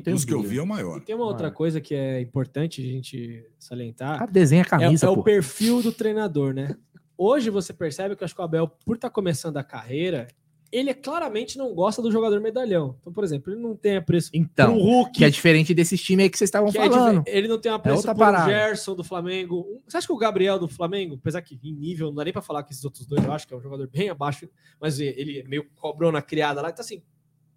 Dos 0.00 0.24
que 0.24 0.32
eu 0.32 0.42
vi 0.42 0.58
é 0.58 0.62
o 0.62 0.66
maior. 0.66 0.98
E 0.98 1.00
tem 1.00 1.14
uma 1.14 1.26
outra 1.26 1.50
coisa 1.50 1.80
que 1.80 1.94
é 1.94 2.20
importante 2.20 2.80
a 2.80 2.84
gente 2.84 3.44
salientar. 3.58 4.18
Cara, 4.20 4.30
desenha 4.30 4.62
a 4.62 4.66
camisa, 4.66 5.06
É, 5.06 5.08
é 5.08 5.10
o 5.10 5.22
perfil 5.22 5.82
do 5.82 5.92
treinador, 5.92 6.54
né? 6.54 6.76
Hoje 7.18 7.50
você 7.50 7.72
percebe 7.72 8.16
que 8.16 8.22
eu 8.22 8.24
acho 8.24 8.34
que 8.34 8.40
o 8.40 8.44
Abel, 8.44 8.66
por 8.66 8.96
estar 8.96 9.10
começando 9.10 9.56
a 9.58 9.62
carreira, 9.64 10.26
ele 10.72 10.88
é 10.88 10.94
claramente 10.94 11.58
não 11.58 11.74
gosta 11.74 12.00
do 12.00 12.10
jogador 12.10 12.40
medalhão. 12.40 12.96
Então, 13.00 13.12
por 13.12 13.22
exemplo, 13.22 13.52
ele 13.52 13.60
não 13.60 13.76
tem 13.76 13.98
apreço 13.98 14.30
Então, 14.32 14.74
um 14.78 14.82
Hulk. 14.82 15.12
que 15.18 15.24
é 15.24 15.28
diferente 15.28 15.74
desses 15.74 16.00
times 16.02 16.24
aí 16.24 16.30
que 16.30 16.38
vocês 16.38 16.48
estavam 16.48 16.72
que 16.72 16.78
é 16.78 16.88
falando. 16.90 17.22
dife- 17.22 17.36
ele 17.36 17.46
não 17.46 17.60
tem 17.60 17.70
É 17.70 17.74
apreço 17.74 18.10
um 18.10 18.14
parada. 18.14 18.50
Gerson 18.50 18.96
do 18.96 19.04
Flamengo. 19.04 19.82
Você 19.86 19.98
acha 19.98 20.06
que 20.06 20.12
o 20.12 20.16
Gabriel 20.16 20.58
do 20.58 20.66
Flamengo, 20.66 21.16
apesar 21.20 21.42
que 21.42 21.60
em 21.62 21.74
nível, 21.74 22.06
não 22.08 22.14
dá 22.14 22.24
nem 22.24 22.32
pra 22.32 22.40
falar 22.40 22.62
que 22.62 22.72
esses 22.72 22.84
outros 22.84 23.04
dois, 23.06 23.22
eu 23.22 23.30
acho 23.30 23.46
que 23.46 23.52
é 23.52 23.56
um 23.56 23.60
jogador 23.60 23.86
bem 23.86 24.08
abaixo, 24.08 24.48
mas 24.80 24.98
ele 24.98 25.40
é 25.40 25.44
meio 25.44 25.66
cobrou 25.76 26.10
na 26.10 26.22
criada 26.22 26.62
lá. 26.62 26.70
Então, 26.70 26.82
assim, 26.82 27.02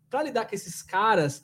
pra 0.09 0.21
lidar 0.21 0.45
com 0.45 0.53
esses 0.53 0.83
caras, 0.83 1.41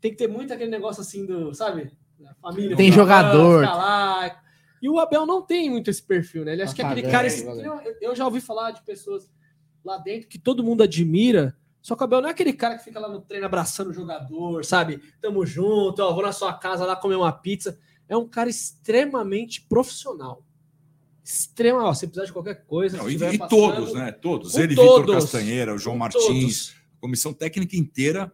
tem 0.00 0.10
que 0.10 0.16
ter 0.16 0.28
muito 0.28 0.52
aquele 0.52 0.70
negócio 0.70 1.02
assim 1.02 1.26
do, 1.26 1.54
sabe? 1.54 1.92
Da 2.18 2.34
família. 2.34 2.76
Tem 2.76 2.90
jogador. 2.90 3.62
lá. 3.64 4.40
E 4.82 4.88
o 4.88 4.98
Abel 4.98 5.26
não 5.26 5.42
tem 5.42 5.68
muito 5.68 5.90
esse 5.90 6.02
perfil, 6.02 6.44
né? 6.44 6.52
Ele 6.54 6.62
acha 6.62 6.74
que 6.74 6.80
é 6.80 6.84
aquele 6.84 7.10
cara. 7.10 7.28
né, 7.28 7.66
eu, 7.84 7.96
eu 8.00 8.16
já 8.16 8.24
ouvi 8.24 8.40
falar 8.40 8.70
de 8.70 8.82
pessoas 8.82 9.30
lá 9.84 9.98
dentro 9.98 10.28
que 10.28 10.38
todo 10.38 10.64
mundo 10.64 10.82
admira. 10.82 11.54
Só 11.82 11.94
que 11.94 12.02
o 12.02 12.04
Abel 12.04 12.20
não 12.22 12.28
é 12.28 12.32
aquele 12.32 12.52
cara 12.52 12.76
que 12.78 12.84
fica 12.84 12.98
lá 12.98 13.08
no 13.08 13.20
treino 13.20 13.46
abraçando 13.46 13.88
o 13.90 13.92
jogador, 13.92 14.64
sabe? 14.64 15.00
Tamo 15.20 15.44
junto, 15.44 16.00
ó, 16.02 16.12
vou 16.12 16.22
na 16.22 16.32
sua 16.32 16.52
casa 16.54 16.84
lá 16.86 16.96
comer 16.96 17.16
uma 17.16 17.32
pizza. 17.32 17.78
É 18.08 18.16
um 18.16 18.26
cara 18.28 18.48
extremamente 18.50 19.62
profissional. 19.62 20.44
Extrema, 21.22 21.84
ó, 21.84 21.94
se 21.94 22.06
precisar 22.06 22.26
de 22.26 22.32
qualquer 22.32 22.64
coisa. 22.64 22.96
Não, 22.96 23.04
se 23.04 23.12
e, 23.12 23.16
e 23.16 23.38
passando- 23.38 23.48
todos, 23.48 23.94
né? 23.94 24.12
Todos. 24.12 24.54
Ele, 24.56 24.68
Vitor 24.68 25.06
todos. 25.06 25.14
Castanheira, 25.24 25.74
o 25.74 25.78
João 25.78 25.96
Martins, 25.96 26.74
a 26.96 27.00
comissão 27.00 27.32
técnica 27.32 27.76
inteira 27.76 28.32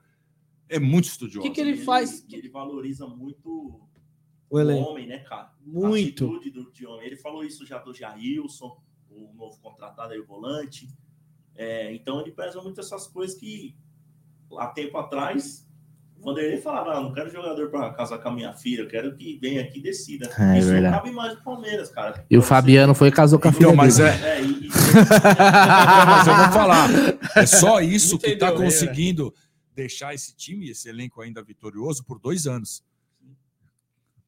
é 0.68 0.78
muito 0.78 1.04
O 1.04 1.08
estudiosa. 1.08 1.48
que, 1.48 1.54
que 1.54 1.60
ele 1.60 1.76
faz? 1.78 2.24
Ele 2.30 2.48
valoriza 2.48 3.06
muito 3.06 3.80
O 4.50 4.58
o 4.58 4.76
homem, 4.76 5.06
né, 5.06 5.18
cara? 5.18 5.52
Muito. 5.64 6.24
A 6.24 6.28
atitude 6.36 6.50
do, 6.50 6.70
de 6.72 6.86
homem. 6.86 7.06
Ele 7.06 7.16
falou 7.16 7.44
isso 7.44 7.66
já 7.66 7.78
do 7.78 7.92
Jailson, 7.94 8.76
o 9.10 9.32
novo 9.34 9.58
contratado 9.60 10.12
aí, 10.12 10.20
o 10.20 10.26
volante. 10.26 10.88
É, 11.54 11.92
então 11.94 12.20
ele 12.20 12.32
preza 12.32 12.60
muito 12.62 12.80
essas 12.80 13.06
coisas 13.06 13.36
que 13.38 13.74
há 14.58 14.66
tempo 14.68 14.96
atrás 14.98 15.66
o 16.18 16.22
Vanderlei 16.22 16.58
falava: 16.58 16.92
ah, 16.92 17.00
não 17.00 17.12
quero 17.12 17.30
jogador 17.30 17.70
para 17.70 17.92
casar 17.94 18.18
com 18.18 18.28
a 18.28 18.32
minha 18.32 18.52
filha, 18.54 18.82
eu 18.82 18.88
quero 18.88 19.16
que 19.16 19.38
venha 19.38 19.62
aqui 19.62 19.78
e 19.80 19.82
decida. 19.82 20.26
É 20.38 20.58
isso 20.58 20.68
verdade. 20.68 20.82
não 20.84 20.90
cabe 20.92 21.10
mais 21.12 21.34
no 21.36 21.42
Palmeiras, 21.42 21.90
cara. 21.90 22.24
E 22.30 22.36
o 22.38 22.42
Fabiano 22.42 22.94
foi 22.94 23.08
e 23.08 23.12
casou 23.12 23.38
com 23.38 23.48
a 23.48 23.52
filha 23.52 23.64
Então, 23.66 23.76
mas 23.76 23.96
dele. 23.96 24.10
é- 24.10 24.38
É, 24.38 24.42
e, 24.42 24.68
mas 26.06 26.26
eu 26.26 26.36
vou 26.36 26.52
falar. 26.52 26.88
É 27.34 27.46
só 27.46 27.80
isso 27.80 28.18
que 28.18 28.28
está 28.30 28.46
Entendeu, 28.48 28.64
né? 28.64 28.70
Deixar 29.76 30.14
esse 30.14 30.34
time, 30.34 30.70
esse 30.70 30.88
elenco 30.88 31.20
ainda 31.20 31.42
vitorioso 31.42 32.02
por 32.02 32.18
dois 32.18 32.46
anos. 32.46 32.82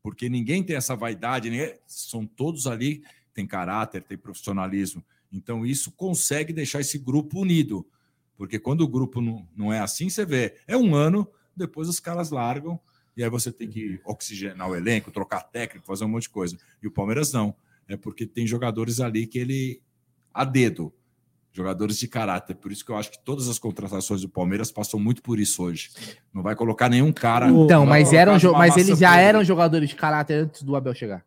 Porque 0.02 0.28
ninguém 0.28 0.62
tem 0.62 0.76
essa 0.76 0.94
vaidade, 0.94 1.50
né? 1.50 1.78
São 1.86 2.26
todos 2.26 2.66
ali, 2.66 3.02
tem 3.32 3.46
caráter, 3.46 4.02
tem 4.02 4.16
profissionalismo. 4.16 5.02
Então, 5.32 5.66
isso 5.66 5.90
consegue 5.90 6.52
deixar 6.52 6.80
esse 6.80 6.98
grupo 6.98 7.40
unido. 7.40 7.86
Porque 8.36 8.58
quando 8.58 8.82
o 8.82 8.88
grupo 8.88 9.20
não, 9.20 9.48
não 9.56 9.72
é 9.72 9.80
assim, 9.80 10.08
você 10.08 10.24
vê, 10.24 10.56
é 10.66 10.76
um 10.76 10.94
ano, 10.94 11.28
depois 11.56 11.88
os 11.88 11.98
caras 11.98 12.30
largam, 12.30 12.78
e 13.16 13.24
aí 13.24 13.28
você 13.28 13.50
tem 13.50 13.68
que 13.68 14.00
oxigenar 14.04 14.70
o 14.70 14.76
elenco, 14.76 15.10
trocar 15.10 15.42
técnico, 15.42 15.84
fazer 15.84 16.04
um 16.04 16.08
monte 16.08 16.24
de 16.24 16.28
coisa. 16.28 16.56
E 16.80 16.86
o 16.86 16.90
Palmeiras 16.90 17.32
não. 17.32 17.54
É 17.88 17.96
porque 17.96 18.26
tem 18.26 18.46
jogadores 18.46 19.00
ali 19.00 19.26
que 19.26 19.38
ele. 19.38 19.82
a 20.32 20.44
dedo. 20.44 20.92
Jogadores 21.52 21.98
de 21.98 22.06
caráter. 22.06 22.54
Por 22.54 22.70
isso 22.70 22.84
que 22.84 22.90
eu 22.92 22.96
acho 22.96 23.10
que 23.10 23.18
todas 23.24 23.48
as 23.48 23.58
contratações 23.58 24.20
do 24.20 24.28
Palmeiras 24.28 24.70
passam 24.70 25.00
muito 25.00 25.22
por 25.22 25.40
isso 25.40 25.62
hoje. 25.62 25.90
Não 26.32 26.42
vai 26.42 26.54
colocar 26.54 26.88
nenhum 26.88 27.12
cara. 27.12 27.48
Então, 27.50 27.84
mas, 27.86 28.12
eram, 28.12 28.34
mas 28.52 28.76
eles 28.76 28.98
já 28.98 29.16
eram 29.18 29.42
jogadores 29.42 29.88
de 29.88 29.96
caráter 29.96 30.44
antes 30.44 30.62
do 30.62 30.76
Abel 30.76 30.94
chegar. 30.94 31.24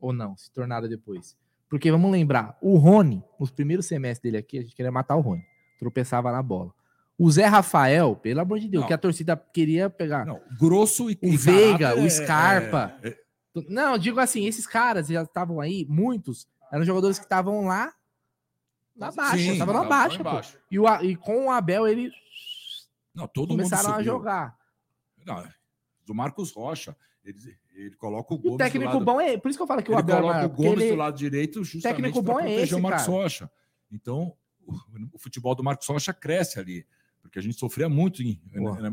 Ou 0.00 0.12
não, 0.12 0.36
se 0.36 0.50
tornaram 0.52 0.88
depois. 0.88 1.36
Porque 1.68 1.90
vamos 1.90 2.10
lembrar, 2.10 2.56
o 2.62 2.76
Rony, 2.76 3.22
nos 3.38 3.50
primeiros 3.50 3.86
semestres 3.86 4.22
dele 4.22 4.36
aqui, 4.36 4.58
a 4.58 4.62
gente 4.62 4.74
queria 4.76 4.92
matar 4.92 5.16
o 5.16 5.20
Rony. 5.20 5.42
Tropeçava 5.78 6.30
na 6.30 6.42
bola. 6.42 6.72
O 7.18 7.30
Zé 7.30 7.46
Rafael, 7.46 8.14
pelo 8.16 8.40
amor 8.40 8.58
de 8.60 8.68
Deus, 8.68 8.82
Não. 8.82 8.88
que 8.88 8.94
a 8.94 8.98
torcida 8.98 9.36
queria 9.36 9.90
pegar. 9.90 10.24
grosso 10.58 11.10
e 11.10 11.18
O 11.22 11.36
Veiga, 11.36 11.96
o 11.96 12.06
é- 12.06 12.10
Scarpa. 12.10 12.94
é- 13.02 13.16
Não, 13.68 13.96
digo 13.98 14.18
assim, 14.20 14.46
esses 14.46 14.66
caras 14.66 15.08
já 15.08 15.22
estavam 15.22 15.60
aí, 15.60 15.86
muitos, 15.88 16.46
eram 16.72 16.84
jogadores 16.84 17.18
que 17.18 17.24
estavam 17.24 17.66
lá 17.66 17.92
na 18.96 19.10
baixa, 19.10 19.36
Sim, 19.36 19.52
estavam 19.52 19.74
na 19.74 19.84
baixa, 19.84 20.22
pô. 20.22 20.40
E, 20.70 20.78
o, 20.78 20.86
e 21.02 21.16
com 21.16 21.46
o 21.46 21.50
Abel, 21.50 21.86
ele 21.86 22.10
Não, 23.14 23.26
todo 23.26 23.48
começaram 23.48 23.90
mundo 23.90 24.00
a 24.00 24.02
jogar. 24.02 24.56
Não, 25.26 25.44
do 26.04 26.14
Marcos 26.14 26.52
Rocha. 26.52 26.96
Ele, 27.24 27.38
ele 27.74 27.96
coloca 27.96 28.34
o 28.34 28.36
Gomes 28.38 28.54
O 28.54 28.58
técnico 28.58 28.90
do 28.92 28.98
lado... 28.98 29.04
bom 29.06 29.20
é. 29.20 29.38
Por 29.38 29.48
isso 29.48 29.58
que 29.58 29.62
eu 29.62 29.66
falo 29.66 29.82
que 29.82 29.90
o 29.90 29.96
Abel 29.96 30.16
é 30.16 30.20
coloca 30.20 30.46
o 30.46 30.48
Gomes 30.50 30.82
ele- 30.82 30.90
do 30.90 30.96
lado 30.96 31.16
direito 31.16 31.64
justamente 31.64 31.96
técnico 31.96 32.22
para 32.22 32.34
bom 32.34 32.40
é 32.40 32.54
esse, 32.54 32.74
o 32.74 32.80
Marcos 32.80 33.06
cara. 33.06 33.16
Rocha. 33.16 33.50
Então, 33.90 34.36
o, 34.66 34.74
o 35.14 35.18
futebol 35.18 35.54
do 35.54 35.64
Marcos 35.64 35.86
Rocha 35.86 36.12
cresce 36.12 36.60
ali, 36.60 36.86
porque 37.22 37.38
a 37.38 37.42
gente 37.42 37.58
sofria 37.58 37.88
muito 37.88 38.22
em, 38.22 38.40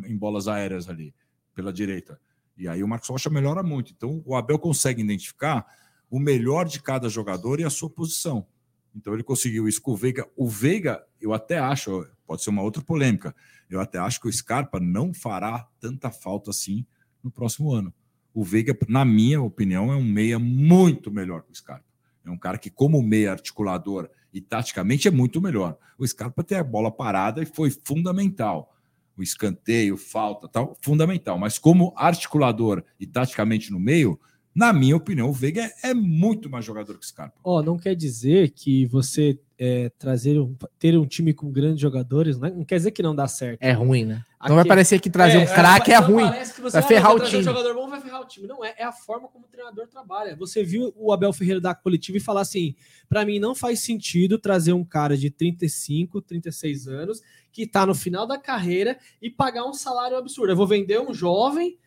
em 0.08 0.18
bolas 0.18 0.48
aéreas 0.48 0.88
ali, 0.90 1.14
pela 1.54 1.74
direita. 1.74 2.20
E 2.58 2.68
aí 2.68 2.82
o 2.84 2.88
Marcos 2.88 3.10
Rocha 3.10 3.30
melhora 3.30 3.62
muito. 3.62 3.92
Então, 3.92 4.22
o 4.26 4.36
Abel 4.36 4.58
consegue 4.58 5.02
identificar 5.02 5.66
o 6.10 6.20
melhor 6.20 6.66
de 6.66 6.82
cada 6.82 7.10
jogador 7.10 7.60
e 7.60 7.64
a 7.66 7.70
sua 7.70 7.90
posição. 7.90 8.48
Então, 8.96 9.14
ele 9.14 9.24
conseguiu 9.24 9.68
isso 9.68 9.82
com 9.82 9.92
o 9.92 9.96
Veiga. 9.96 10.28
O 10.36 10.48
Veiga, 10.48 11.04
eu 11.20 11.34
até 11.34 11.58
acho, 11.60 12.06
pode 12.26 12.44
ser 12.44 12.50
uma 12.50 12.62
outra 12.62 12.82
polêmica, 12.82 13.36
eu 13.70 13.80
até 13.80 13.98
acho 13.98 14.20
que 14.20 14.28
o 14.28 14.34
Scarpa 14.34 14.80
não 14.80 15.14
fará 15.14 15.68
tanta 15.80 16.12
falta 16.12 16.52
assim 16.52 16.86
no 17.24 17.32
próximo 17.32 17.72
ano. 17.72 17.94
O 18.34 18.44
Veiga, 18.44 18.78
na 18.88 19.04
minha 19.04 19.42
opinião, 19.42 19.92
é 19.92 19.96
um 19.96 20.04
meia 20.04 20.40
muito 20.40 21.12
melhor 21.12 21.44
que 21.44 21.52
o 21.52 21.56
Scarpa. 21.56 21.86
É 22.24 22.30
um 22.30 22.38
cara 22.38 22.58
que, 22.58 22.70
como 22.70 23.02
meia 23.02 23.32
articulador 23.32 24.10
e 24.34 24.40
taticamente, 24.40 25.08
é 25.08 25.12
muito 25.12 25.42
melhor. 25.42 25.78
O 25.98 26.08
Scarpa 26.08 26.44
tem 26.44 26.58
a 26.58 26.64
bola 26.64 26.92
parada 26.92 27.42
e 27.42 27.46
foi 27.46 27.72
fundamental. 27.72 28.76
O 29.18 29.24
escanteio, 29.24 29.98
falta, 29.98 30.48
tal, 30.48 30.78
fundamental. 30.82 31.38
Mas 31.38 31.58
como 31.58 31.94
articulador 31.98 32.84
e 33.00 33.06
taticamente 33.06 33.72
no 33.72 33.80
meio, 33.80 34.20
na 34.54 34.74
minha 34.74 34.96
opinião, 34.96 35.30
o 35.30 35.34
Veiga 35.34 35.62
é, 35.62 35.92
é 35.92 35.94
muito 35.94 36.50
mais 36.50 36.66
jogador 36.66 36.98
que 36.98 37.06
o 37.06 37.08
Scarpa. 37.08 37.40
Ó, 37.44 37.64
não 37.64 37.78
quer 37.78 37.96
dizer 37.96 38.50
que 38.50 38.86
você 38.86 39.40
é, 39.58 39.90
trazer 39.98 40.40
um, 40.40 40.56
ter 40.78 40.98
um 40.98 41.06
time 41.06 41.34
com 41.34 41.52
grandes 41.52 41.80
jogadores, 41.80 42.38
né? 42.38 42.52
não 42.54 42.66
quer 42.66 42.78
dizer 42.78 42.92
que 42.92 43.02
não 43.02 43.16
dá 43.16 43.28
certo. 43.28 43.62
É 43.62 43.72
ruim, 43.72 44.06
né? 44.06 44.26
Não 44.48 44.56
vai 44.56 44.66
parecer 44.66 45.00
que 45.00 45.10
trazer 45.10 45.38
um 45.38 45.46
craque 45.46 45.92
é 45.92 46.02
não 46.02 46.08
ruim. 46.08 46.26
parece 46.26 46.56
que 46.56 46.62
você, 46.62 46.74
Vai 46.74 46.84
ah, 46.84 46.88
ferrar 46.88 47.16
o 47.16 47.20
time. 47.20 47.42
Um 47.42 47.44
jogador 47.44 47.76
bom 47.76 47.88
vai 47.88 48.02
ferrar 48.02 48.22
o 48.22 48.26
time. 48.26 48.48
Não 48.48 48.66
é, 48.66 48.74
é 48.76 48.84
a 48.84 48.92
forma 48.92 49.28
como 49.28 49.46
o 49.46 49.48
treinador 49.48 49.88
trabalha. 49.88 50.36
Você 50.36 50.64
viu 50.64 50.92
o 50.98 51.14
Abel 51.14 51.32
Ferreira 51.32 51.62
dar 51.62 51.76
coletiva 51.76 52.18
e 52.18 52.22
falar 52.22 52.42
assim: 52.42 52.76
para 53.08 53.24
mim 53.24 53.38
não 53.38 53.54
faz 53.54 53.82
sentido 53.82 54.40
trazer 54.40 54.74
um 54.74 54.84
cara 54.84 55.16
de 55.16 55.30
35, 55.30 56.22
36 56.22 56.88
anos 56.88 57.22
que 57.52 57.68
tá 57.68 57.86
no 57.86 57.94
final 57.94 58.26
da 58.26 58.40
carreira 58.40 58.98
e 59.22 59.30
pagar 59.30 59.64
um 59.64 59.74
salário 59.74 60.18
absurdo. 60.18 60.52
Eu 60.52 60.58
vou 60.58 60.68
vender 60.68 61.00
um 61.00 61.14
jovem 61.14 61.78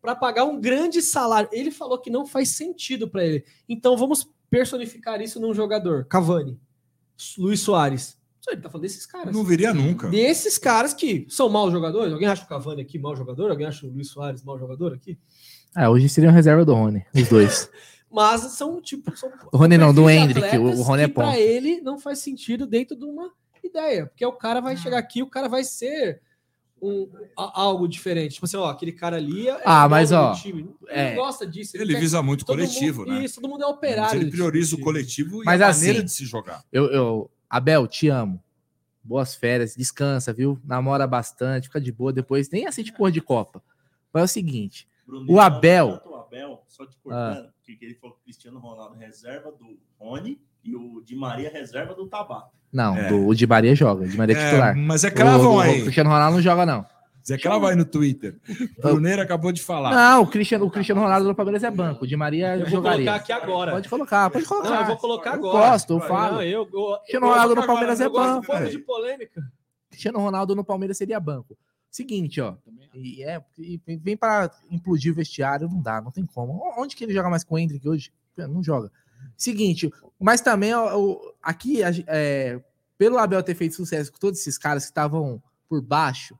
para 0.00 0.14
pagar 0.14 0.44
um 0.44 0.60
grande 0.60 1.00
salário. 1.02 1.48
Ele 1.52 1.70
falou 1.70 1.98
que 1.98 2.10
não 2.10 2.26
faz 2.26 2.50
sentido 2.50 3.08
para 3.08 3.24
ele. 3.24 3.44
Então 3.68 3.96
vamos 3.96 4.28
personificar 4.50 5.20
isso 5.20 5.40
num 5.40 5.52
jogador. 5.54 6.04
Cavani, 6.06 6.58
Luiz 7.38 7.60
Soares. 7.60 8.16
Ele 8.48 8.60
tá 8.60 8.70
falando 8.70 8.82
desses 8.82 9.04
caras. 9.04 9.34
Não 9.34 9.42
viria 9.42 9.74
nunca. 9.74 10.08
Desses 10.08 10.56
caras 10.56 10.94
que 10.94 11.26
são 11.28 11.48
maus 11.48 11.72
jogadores. 11.72 12.12
Alguém 12.12 12.28
acha 12.28 12.44
o 12.44 12.48
Cavani 12.48 12.80
aqui 12.82 12.96
mau 12.96 13.16
jogador? 13.16 13.50
Alguém 13.50 13.66
acha 13.66 13.84
o 13.84 13.90
Luiz 13.90 14.08
Soares 14.08 14.44
mau 14.44 14.56
jogador 14.56 14.92
aqui? 14.94 15.18
É, 15.76 15.88
hoje 15.88 16.08
seria 16.08 16.30
uma 16.30 16.36
reserva 16.36 16.64
do 16.64 16.72
Rony, 16.72 17.04
os 17.12 17.28
dois. 17.28 17.68
Mas 18.08 18.40
são 18.52 18.80
tipo. 18.80 19.14
São 19.16 19.30
O 19.52 19.56
Rony 19.56 19.76
não, 19.76 19.92
do 19.92 20.08
Hendrick, 20.08 20.56
o- 20.58 20.80
Rony 20.82 21.02
é 21.02 21.08
que 21.08 21.14
Pra 21.14 21.36
ele 21.38 21.80
não 21.80 21.98
faz 21.98 22.20
sentido 22.20 22.66
dentro 22.68 22.96
de 22.96 23.04
uma 23.04 23.32
ideia. 23.64 24.06
Porque 24.06 24.24
o 24.24 24.32
cara 24.32 24.60
vai 24.60 24.76
chegar 24.76 24.98
aqui, 24.98 25.24
o 25.24 25.28
cara 25.28 25.48
vai 25.48 25.64
ser 25.64 26.22
um, 26.86 27.10
a- 27.36 27.60
algo 27.62 27.86
diferente. 27.88 28.34
Tipo 28.34 28.46
assim, 28.46 28.56
ó, 28.56 28.68
aquele 28.70 28.92
cara 28.92 29.16
ali. 29.16 29.48
É 29.48 29.60
Ah, 29.64 29.86
o 29.86 29.90
mas, 29.90 30.12
ó, 30.12 30.32
do 30.32 30.38
time. 30.40 30.60
Ele 30.62 30.70
é. 30.88 31.14
gosta 31.14 31.46
disso. 31.46 31.76
Ele 31.76 31.92
quer- 31.94 32.00
visa 32.00 32.22
muito 32.22 32.44
todo 32.44 32.56
coletivo, 32.56 33.00
mundo- 33.00 33.12
né? 33.12 33.24
Isso, 33.24 33.40
todo 33.40 33.50
mundo 33.50 33.62
é 33.62 33.66
Mas 33.66 33.76
operário. 33.76 34.16
ele 34.16 34.24
desse 34.26 34.36
prioriza 34.36 34.76
o 34.76 34.80
coletivo 34.80 35.42
e 35.42 35.44
Mas 35.44 35.60
a 35.60 35.68
assim, 35.68 35.86
maneira 35.86 36.04
de 36.04 36.12
se 36.12 36.24
jogar. 36.24 36.64
Eu, 36.72 36.86
eu, 36.86 37.30
Abel, 37.50 37.86
te 37.86 38.08
amo. 38.08 38.42
Boas 39.02 39.34
férias, 39.36 39.76
descansa, 39.76 40.32
viu? 40.32 40.58
Namora 40.64 41.06
bastante, 41.06 41.68
fica 41.68 41.80
de 41.80 41.92
boa 41.92 42.12
depois. 42.12 42.50
Nem 42.50 42.66
assiste 42.66 42.92
porra 42.92 43.12
de 43.12 43.20
Copa. 43.20 43.62
Mas 44.12 44.20
é 44.22 44.24
o 44.24 44.28
seguinte: 44.28 44.88
Bruno, 45.06 45.32
o 45.32 45.40
Abel. 45.40 46.00
O 46.04 46.14
Abel, 46.16 46.62
só 46.66 46.84
te 46.84 46.96
cortando, 46.96 47.48
que 47.64 47.78
ele 47.80 47.94
falou 47.94 48.16
que 48.16 48.22
o 48.22 48.24
Cristiano 48.24 48.58
Ronaldo 48.58 48.96
reserva 48.96 49.52
do 49.52 49.78
Rony 49.98 50.40
e 50.66 50.74
o 50.74 51.02
Di 51.04 51.14
Maria 51.16 51.50
reserva 51.50 51.94
do 51.94 52.06
Tabata. 52.06 52.50
Não, 52.72 52.96
É. 52.96 53.08
do, 53.08 53.26
o 53.26 53.34
Di 53.34 53.46
Maria 53.46 53.74
joga. 53.74 54.04
O 54.04 54.08
Di 54.08 54.16
Maria 54.16 54.36
é 54.36 54.40
É, 54.40 54.44
titular. 54.50 54.76
mas 54.76 55.04
é 55.04 55.10
cravam 55.10 55.52
O- 55.52 55.56
o- 55.56 55.60
aí. 55.60 55.80
O 55.80 55.82
Cristiano 55.84 56.10
Ronaldo 56.10 56.36
não 56.36 56.42
joga, 56.42 56.66
não. 56.66 56.84
Zé 57.26 57.36
Crava 57.38 57.70
aí 57.70 57.74
no 57.76 57.84
Twitter. 57.84 58.38
Bruneiro 58.80 59.20
acabou 59.20 59.50
de 59.50 59.60
falar. 59.60 59.90
Não, 59.92 60.22
o 60.22 60.26
Cristiano, 60.28 60.64
o 60.64 60.70
Cristiano 60.70 61.00
Ronaldo 61.00 61.26
do 61.26 61.34
Palmeiras 61.34 61.64
é 61.64 61.70
banco. 61.72 62.04
O 62.04 62.06
Di 62.06 62.14
Maria 62.16 62.54
Eu 62.54 62.60
vou 62.60 62.68
jogaria. 62.70 63.04
colocar 63.04 63.16
aqui 63.16 63.32
agora. 63.32 63.72
Pode 63.72 63.88
colocar, 63.88 64.30
pode 64.30 64.44
colocar. 64.44 64.70
Não, 64.70 64.80
eu 64.80 64.86
vou 64.86 64.96
colocar 64.96 65.30
Eu 65.30 65.34
agora. 65.36 65.70
gosto, 65.70 65.92
eu 65.94 66.00
falo. 66.00 66.34
Não, 66.36 66.42
eu, 66.42 66.68
eu, 66.72 66.98
Cristiano 67.00 67.26
Ronaldo 67.26 67.54
no 67.56 67.62
eu- 67.62 67.66
Palmeiras 67.66 68.00
é 68.00 68.06
eu 68.06 68.10
gosto 68.12 68.26
banco, 68.28 68.38
um 68.38 68.46
pouco 68.46 68.60
velho. 68.62 68.70
de 68.70 68.78
polêmica. 68.78 69.42
Cristiano 69.90 70.18
Ronaldo 70.20 70.54
no 70.54 70.64
Palmeiras 70.64 70.96
seria 70.98 71.18
banco. 71.18 71.56
Seguinte, 71.90 72.40
ó. 72.40 72.54
E 72.94 73.24
é, 73.24 73.42
e 73.58 73.80
vem 73.98 74.16
para 74.16 74.48
implodir 74.70 75.10
o 75.12 75.14
vestiário, 75.16 75.68
não 75.68 75.80
dá, 75.82 76.00
não 76.00 76.12
tem 76.12 76.24
como. 76.26 76.62
Onde 76.78 76.94
que 76.94 77.02
ele 77.04 77.12
joga 77.14 77.28
mais 77.30 77.42
com 77.42 77.56
o 77.56 77.58
Hendrick 77.58 77.88
hoje? 77.88 78.12
Não 78.36 78.62
joga. 78.62 78.92
Seguinte, 79.36 79.90
mas 80.18 80.40
também 80.40 80.74
o- 80.74 81.20
aqui, 81.42 81.80
é, 82.06 82.60
pelo 82.96 83.18
Abel 83.18 83.42
ter 83.42 83.54
feito 83.54 83.74
sucesso 83.74 84.10
com 84.12 84.18
todos 84.18 84.40
esses 84.40 84.56
caras 84.56 84.84
que 84.84 84.90
estavam 84.90 85.42
por 85.68 85.82
baixo, 85.82 86.38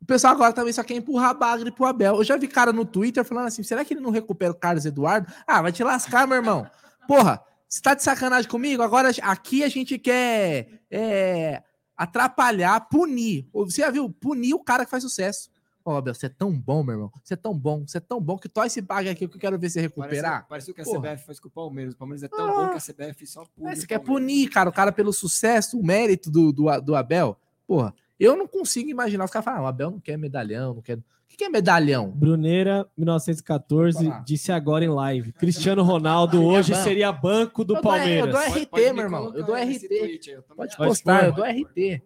o 0.00 0.04
pessoal 0.06 0.32
agora 0.32 0.52
também 0.52 0.72
só 0.72 0.82
quer 0.82 0.94
empurrar 0.94 1.36
bagre 1.36 1.70
pro 1.72 1.84
Abel. 1.84 2.16
Eu 2.16 2.24
já 2.24 2.36
vi 2.36 2.46
cara 2.48 2.72
no 2.72 2.84
Twitter 2.84 3.24
falando 3.24 3.46
assim: 3.48 3.62
será 3.62 3.84
que 3.84 3.92
ele 3.94 4.00
não 4.00 4.10
recupera 4.10 4.52
o 4.52 4.54
Carlos 4.54 4.86
Eduardo? 4.86 5.30
Ah, 5.46 5.60
vai 5.60 5.72
te 5.72 5.82
lascar, 5.82 6.26
meu 6.26 6.36
irmão. 6.36 6.66
Porra, 7.06 7.42
você 7.68 7.80
tá 7.82 7.94
de 7.94 8.02
sacanagem 8.02 8.48
comigo? 8.50 8.82
Agora 8.82 9.10
aqui 9.22 9.64
a 9.64 9.68
gente 9.68 9.98
quer 9.98 10.80
é, 10.90 11.62
atrapalhar, 11.96 12.80
punir. 12.88 13.48
Você 13.52 13.82
já 13.82 13.90
viu? 13.90 14.08
Punir 14.08 14.54
o 14.54 14.60
cara 14.62 14.84
que 14.84 14.90
faz 14.90 15.02
sucesso. 15.02 15.50
Ó, 15.88 15.96
Abel, 15.96 16.12
você 16.12 16.26
é 16.26 16.28
tão 16.28 16.52
bom, 16.52 16.82
meu 16.82 16.94
irmão. 16.96 17.12
Você 17.24 17.32
é 17.32 17.36
tão 17.36 17.54
bom, 17.58 17.86
você 17.86 17.96
é 17.96 18.00
tão 18.00 18.20
bom 18.20 18.36
que 18.36 18.46
tó 18.46 18.62
esse 18.62 18.82
bagre 18.82 19.08
aqui 19.08 19.26
que 19.26 19.34
eu 19.36 19.40
quero 19.40 19.58
ver 19.58 19.70
você 19.70 19.80
recuperar. 19.80 20.46
Parece, 20.46 20.48
parece 20.48 20.70
o 20.70 20.74
que 20.74 20.82
a 20.82 20.84
Porra. 20.84 20.98
CBF 21.14 21.24
faz 21.24 21.40
com 21.40 21.48
o 21.48 21.50
Palmeiras. 21.50 21.94
O 21.94 21.96
Palmeiras 21.96 22.22
é 22.24 22.28
tão 22.28 22.46
bom 22.46 22.68
que 22.68 22.76
a 22.76 22.80
CBF 23.08 23.26
só 23.26 23.44
pune. 23.56 23.70
É, 23.70 23.74
você 23.74 23.86
quer 23.86 23.98
punir, 24.00 24.50
cara, 24.50 24.68
o 24.68 24.72
cara 24.72 24.92
pelo 24.92 25.14
sucesso, 25.14 25.78
o 25.80 25.82
mérito 25.82 26.30
do, 26.30 26.52
do, 26.52 26.80
do 26.82 26.94
Abel. 26.94 27.38
Porra, 27.66 27.94
eu 28.20 28.36
não 28.36 28.46
consigo 28.46 28.90
imaginar 28.90 29.24
os 29.24 29.30
caras 29.30 29.46
falam, 29.46 29.60
ah, 29.60 29.64
o 29.64 29.66
Abel 29.66 29.90
não 29.92 29.98
quer 29.98 30.18
medalhão, 30.18 30.74
não 30.74 30.82
quer. 30.82 30.98
O 30.98 31.02
que 31.38 31.44
é 31.44 31.48
medalhão? 31.48 32.10
Bruneira, 32.10 32.86
1914, 32.98 34.12
disse 34.26 34.52
agora 34.52 34.84
em 34.84 34.88
live. 34.90 35.32
Cristiano 35.32 35.82
Ronaldo 35.82 36.42
hoje 36.44 36.74
seria 36.82 37.10
banco 37.12 37.64
do 37.64 37.76
Eu 37.76 37.80
dou- 37.82 37.90
Palmeiras. 37.92 38.26
Eu 38.26 38.32
dou 38.32 38.40
Pode- 38.42 38.60
RT, 38.60 38.66
pode 38.66 38.84
me 38.84 38.92
meu 38.92 39.04
irmão. 39.04 39.24
Eu 39.34 39.44
dou 39.44 39.54
RT. 39.54 39.88
tweet 39.88 40.30
eu 40.30 40.42
Pode 40.42 40.76
postar, 40.76 41.26
eu 41.28 41.34
Pode 41.34 41.62
dou 41.62 41.64
RT. 41.66 42.02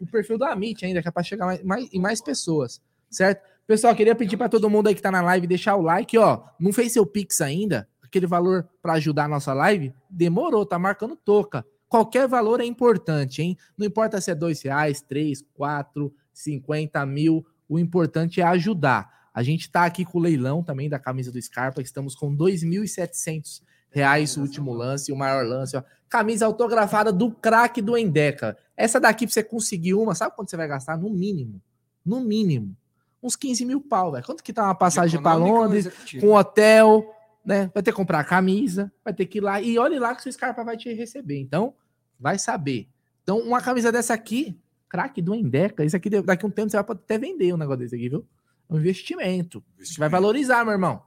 O 0.00 0.06
perfil 0.06 0.36
do 0.36 0.44
Amit 0.44 0.84
ainda, 0.84 1.00
que 1.00 1.08
é 1.08 1.10
pra 1.10 1.22
chegar 1.22 1.46
mais, 1.46 1.62
mais, 1.62 1.88
em 1.92 2.00
mais 2.00 2.20
pessoas, 2.20 2.80
certo? 3.10 3.42
Pessoal, 3.66 3.94
queria 3.94 4.14
pedir 4.14 4.36
pra 4.36 4.48
todo 4.48 4.68
mundo 4.68 4.88
aí 4.88 4.94
que 4.94 5.00
tá 5.00 5.10
na 5.10 5.22
live 5.22 5.46
deixar 5.46 5.76
o 5.76 5.82
like, 5.82 6.18
ó. 6.18 6.42
Não 6.60 6.72
fez 6.72 6.92
seu 6.92 7.06
Pix 7.06 7.40
ainda? 7.40 7.88
Aquele 8.02 8.26
valor 8.26 8.68
pra 8.82 8.94
ajudar 8.94 9.24
a 9.24 9.28
nossa 9.28 9.54
live? 9.54 9.94
Demorou, 10.10 10.66
tá 10.66 10.78
marcando 10.78 11.16
toca. 11.16 11.64
Qualquer 11.88 12.28
valor 12.28 12.60
é 12.60 12.64
importante, 12.64 13.40
hein? 13.40 13.56
Não 13.78 13.86
importa 13.86 14.20
se 14.20 14.30
é 14.30 14.34
dois 14.34 14.60
reais, 14.62 15.00
três, 15.00 15.42
quatro, 15.54 16.12
cinquenta 16.32 17.06
mil. 17.06 17.46
O 17.68 17.78
importante 17.78 18.40
é 18.40 18.44
ajudar. 18.44 19.10
A 19.32 19.42
gente 19.42 19.70
tá 19.70 19.84
aqui 19.84 20.04
com 20.04 20.18
o 20.18 20.20
leilão 20.20 20.62
também 20.62 20.88
da 20.88 20.98
camisa 20.98 21.32
do 21.32 21.40
Scarpa. 21.40 21.80
Estamos 21.80 22.14
com 22.14 22.36
2.700 22.36 23.62
reais 23.90 24.36
o 24.36 24.42
último 24.42 24.72
lance, 24.72 25.10
o 25.10 25.16
maior 25.16 25.46
lance. 25.46 25.76
Ó. 25.76 25.82
Camisa 26.08 26.46
autografada 26.46 27.12
do 27.12 27.30
craque 27.30 27.80
do 27.80 27.96
Endeca. 27.96 28.56
Essa 28.76 29.00
daqui, 29.00 29.26
pra 29.26 29.32
você 29.32 29.42
conseguir 29.42 29.94
uma, 29.94 30.14
sabe 30.14 30.36
quanto 30.36 30.50
você 30.50 30.56
vai 30.56 30.68
gastar? 30.68 30.96
No 30.96 31.10
mínimo. 31.10 31.60
No 32.04 32.20
mínimo. 32.20 32.76
Uns 33.24 33.36
15 33.36 33.64
mil 33.64 33.80
pau, 33.80 34.12
velho. 34.12 34.22
Quanto 34.22 34.44
que 34.44 34.52
tá 34.52 34.64
uma 34.64 34.74
passagem 34.74 35.20
para 35.20 35.34
Londres, 35.34 35.88
com 36.20 36.34
hotel, 36.34 37.10
né? 37.42 37.70
Vai 37.72 37.82
ter 37.82 37.90
que 37.90 37.96
comprar 37.96 38.20
a 38.20 38.24
camisa, 38.24 38.92
vai 39.02 39.14
ter 39.14 39.24
que 39.24 39.38
ir 39.38 39.40
lá. 39.40 39.62
E 39.62 39.78
olhe 39.78 39.98
lá 39.98 40.14
que 40.14 40.28
o 40.28 40.32
Scarpa 40.32 40.62
vai 40.62 40.76
te 40.76 40.92
receber. 40.92 41.40
Então, 41.40 41.72
vai 42.20 42.38
saber. 42.38 42.86
Então, 43.22 43.38
uma 43.38 43.62
camisa 43.62 43.90
dessa 43.90 44.12
aqui, 44.12 44.54
craque 44.90 45.22
do 45.22 45.34
Endeca. 45.34 45.82
Isso 45.82 45.96
aqui, 45.96 46.10
daqui 46.10 46.44
a 46.44 46.48
um 46.48 46.50
tempo, 46.50 46.70
você 46.70 46.76
vai 46.76 46.84
até 46.86 47.16
vender 47.16 47.54
um 47.54 47.56
negócio 47.56 47.80
desse 47.80 47.94
aqui, 47.94 48.10
viu? 48.10 48.26
É 48.68 48.74
um 48.74 48.78
investimento. 48.78 49.64
investimento. 49.74 50.00
Vai 50.00 50.08
valorizar, 50.10 50.62
meu 50.62 50.72
irmão. 50.72 51.02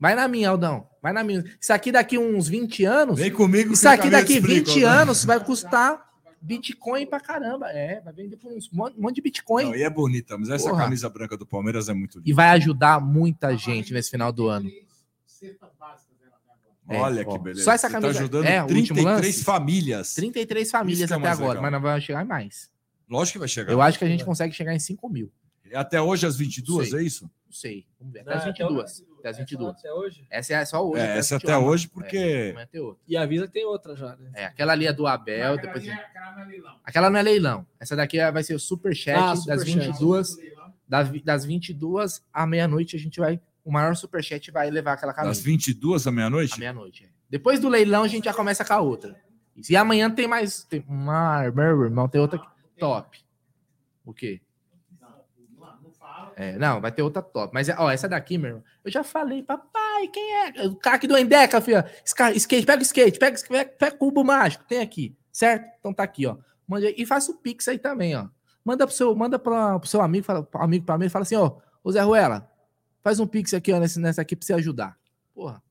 Vai 0.00 0.16
na 0.16 0.26
minha, 0.26 0.50
Aldão. 0.50 0.88
Vai 1.00 1.12
na 1.12 1.22
minha. 1.22 1.44
Isso 1.60 1.72
aqui 1.72 1.92
daqui 1.92 2.18
uns 2.18 2.48
20 2.48 2.84
anos. 2.84 3.20
Vem 3.20 3.30
comigo. 3.30 3.72
Isso 3.72 3.88
aqui 3.88 4.10
daqui 4.10 4.34
explico, 4.38 4.68
20 4.68 4.84
Aldão. 4.84 5.02
anos 5.02 5.24
vai 5.24 5.38
custar 5.38 6.11
Bitcoin 6.42 7.06
pra 7.06 7.20
caramba. 7.20 7.68
É, 7.70 8.00
vai 8.00 8.12
vender 8.12 8.36
por 8.36 8.52
uns 8.52 8.68
um 8.72 8.90
monte 8.98 9.14
de 9.14 9.22
Bitcoin. 9.22 9.64
Não, 9.64 9.74
e 9.76 9.82
é 9.82 9.88
bonita, 9.88 10.36
mas 10.36 10.50
essa 10.50 10.68
Porra. 10.68 10.84
camisa 10.84 11.08
branca 11.08 11.36
do 11.36 11.46
Palmeiras 11.46 11.88
é 11.88 11.94
muito 11.94 12.18
linda. 12.18 12.28
E 12.28 12.32
vai 12.32 12.48
ajudar 12.50 13.00
muita 13.00 13.56
gente 13.56 13.92
nesse 13.92 14.10
final 14.10 14.32
do 14.32 14.48
ano. 14.48 14.68
É, 16.88 16.98
Olha 16.98 17.24
que 17.24 17.38
beleza. 17.38 17.64
Só 17.64 17.72
essa 17.72 17.88
tá 17.88 17.92
camisa. 17.92 18.14
Tá 18.14 18.18
ajudando 18.20 18.44
é, 18.44 18.64
33 18.64 19.42
famílias. 19.42 20.14
33 20.14 20.70
famílias 20.70 21.10
é 21.10 21.14
até 21.14 21.28
agora, 21.28 21.48
legal. 21.48 21.62
mas 21.62 21.72
não 21.72 21.80
vai 21.80 22.00
chegar 22.00 22.24
mais. 22.24 22.70
Lógico 23.08 23.34
que 23.34 23.38
vai 23.38 23.48
chegar. 23.48 23.72
Eu 23.72 23.80
acho 23.80 23.98
que 23.98 24.04
a 24.04 24.08
gente 24.08 24.24
consegue 24.24 24.52
chegar 24.52 24.74
em 24.74 24.80
5 24.80 25.08
mil. 25.08 25.32
Até 25.72 26.02
hoje 26.02 26.26
às 26.26 26.36
22, 26.36 26.92
é 26.92 27.02
isso? 27.02 27.24
Não 27.24 27.52
sei. 27.52 27.86
Vamos 27.98 28.12
ver. 28.12 28.20
Até 28.20 28.34
às 28.34 28.44
22. 28.44 29.04
Até 29.22 29.28
às 29.28 29.38
22. 29.38 29.76
Até 29.78 29.92
hoje? 29.92 30.26
Essa 30.28 30.54
é 30.54 30.64
só 30.64 30.84
hoje. 30.84 31.00
É, 31.00 31.16
essa 31.16 31.36
até 31.36 31.56
hoje, 31.56 31.88
porque. 31.88 32.16
É, 32.16 32.68
e 33.06 33.16
avisa 33.16 33.46
que 33.46 33.52
tem 33.52 33.64
outra 33.64 33.94
já, 33.94 34.16
né? 34.16 34.32
É, 34.34 34.44
aquela 34.46 34.72
ali 34.72 34.86
é 34.86 34.92
do 34.92 35.06
Abel. 35.06 35.54
Aquela, 35.54 35.74
depois... 35.74 35.86
é, 35.86 36.06
aquela 36.84 37.08
não 37.08 37.18
é 37.18 37.22
leilão. 37.22 37.66
Essa 37.78 37.94
daqui 37.94 38.18
vai 38.32 38.42
ser 38.42 38.54
o 38.54 38.58
superchat 38.58 39.16
ah, 39.16 39.36
super 39.36 39.56
das 39.56 39.64
22. 39.64 40.36
Das, 40.88 41.22
das 41.22 41.44
22 41.44 42.22
à 42.32 42.46
meia-noite 42.46 42.96
a 42.96 42.98
gente 42.98 43.20
vai. 43.20 43.40
O 43.64 43.70
maior 43.70 43.94
superchat 43.94 44.50
vai 44.50 44.68
levar 44.70 44.94
aquela 44.94 45.14
camisa. 45.14 45.30
Das 45.30 45.40
22 45.40 46.06
à 46.08 46.10
meia-noite? 46.10 46.54
À 46.54 46.58
meia-noite. 46.58 47.04
É. 47.04 47.08
Depois 47.30 47.60
do 47.60 47.68
leilão 47.68 48.02
a 48.02 48.08
gente 48.08 48.24
já 48.24 48.34
começa 48.34 48.64
com 48.64 48.72
a 48.72 48.80
outra. 48.80 49.16
E 49.68 49.76
amanhã 49.76 50.10
tem 50.10 50.26
mais. 50.26 50.64
Tem 50.64 50.84
uma. 50.88 51.48
Meu 51.50 51.84
irmão, 51.84 52.08
tem 52.08 52.20
outra 52.20 52.42
top. 52.76 53.20
O 54.04 54.12
quê? 54.12 54.40
É, 56.36 56.58
não, 56.58 56.80
vai 56.80 56.90
ter 56.92 57.02
outra 57.02 57.22
top. 57.22 57.52
Mas, 57.52 57.68
ó, 57.68 57.90
essa 57.90 58.08
daqui, 58.08 58.38
meu 58.38 58.48
irmão, 58.48 58.64
eu 58.84 58.90
já 58.90 59.04
falei, 59.04 59.42
papai, 59.42 60.08
quem 60.08 60.34
é? 60.34 60.66
O 60.66 60.76
cara 60.76 60.96
aqui 60.96 61.06
do 61.06 61.16
Endeca, 61.16 61.60
filho. 61.60 61.82
Skate, 62.04 62.66
pega 62.66 62.80
o 62.80 62.82
skate, 62.82 63.18
pega, 63.18 63.38
pega, 63.48 63.70
pega 63.70 63.96
cubo 63.96 64.24
mágico, 64.24 64.64
tem 64.64 64.80
aqui, 64.80 65.16
certo? 65.32 65.66
Então 65.78 65.92
tá 65.92 66.02
aqui, 66.02 66.26
ó. 66.26 66.36
Manda, 66.66 66.90
e 66.90 67.04
faça 67.04 67.30
o 67.30 67.36
Pix 67.36 67.68
aí 67.68 67.78
também, 67.78 68.16
ó. 68.16 68.28
Manda 68.64 68.86
pro 68.86 68.94
seu, 68.94 69.14
manda 69.14 69.38
pra, 69.38 69.78
pro 69.78 69.88
seu 69.88 70.00
amigo, 70.00 70.24
fala, 70.24 70.48
amigo 70.54 70.84
pra 70.84 70.96
mim, 70.96 71.08
fala 71.08 71.24
assim, 71.24 71.36
ó, 71.36 71.56
ô 71.82 71.90
Zé 71.90 72.00
Ruela, 72.00 72.48
faz 73.02 73.18
um 73.18 73.26
Pix 73.26 73.52
aqui, 73.54 73.72
ó, 73.72 73.80
nessa, 73.80 74.00
nessa 74.00 74.22
aqui 74.22 74.36
pra 74.36 74.46
você 74.46 74.54
ajudar. 74.54 74.96
Porra, 75.34 75.62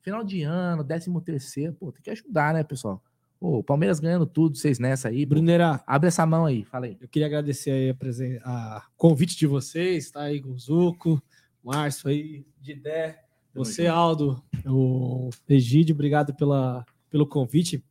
final 0.00 0.22
de 0.22 0.42
ano, 0.42 0.84
décimo 0.84 1.20
terceiro, 1.20 1.72
pô, 1.74 1.92
tem 1.92 2.02
que 2.02 2.10
ajudar, 2.10 2.54
né, 2.54 2.62
pessoal? 2.62 3.02
Pô, 3.40 3.58
o 3.58 3.62
Palmeiras 3.62 4.00
ganhando 4.00 4.26
tudo, 4.26 4.56
vocês 4.56 4.78
nessa 4.78 5.08
aí. 5.08 5.24
Bruneira, 5.24 5.80
abre 5.86 6.08
essa 6.08 6.26
mão 6.26 6.44
aí, 6.44 6.64
fala 6.64 6.86
aí. 6.86 6.96
Eu 7.00 7.08
queria 7.08 7.26
agradecer 7.26 7.70
aí 7.70 7.90
a, 7.90 7.94
presen 7.94 8.38
a 8.42 8.84
convite 8.96 9.36
de 9.36 9.46
vocês, 9.46 10.10
tá 10.10 10.22
aí 10.22 10.40
com 10.40 10.50
o 10.50 10.58
Zuco, 10.58 11.22
Márcio 11.62 12.10
aí, 12.10 12.44
Didé, 12.60 13.20
você, 13.54 13.86
Aldo, 13.86 14.42
o 14.66 15.30
Egídio, 15.48 15.94
obrigado 15.94 16.34
pela, 16.34 16.84
pelo 17.10 17.26
convite. 17.26 17.82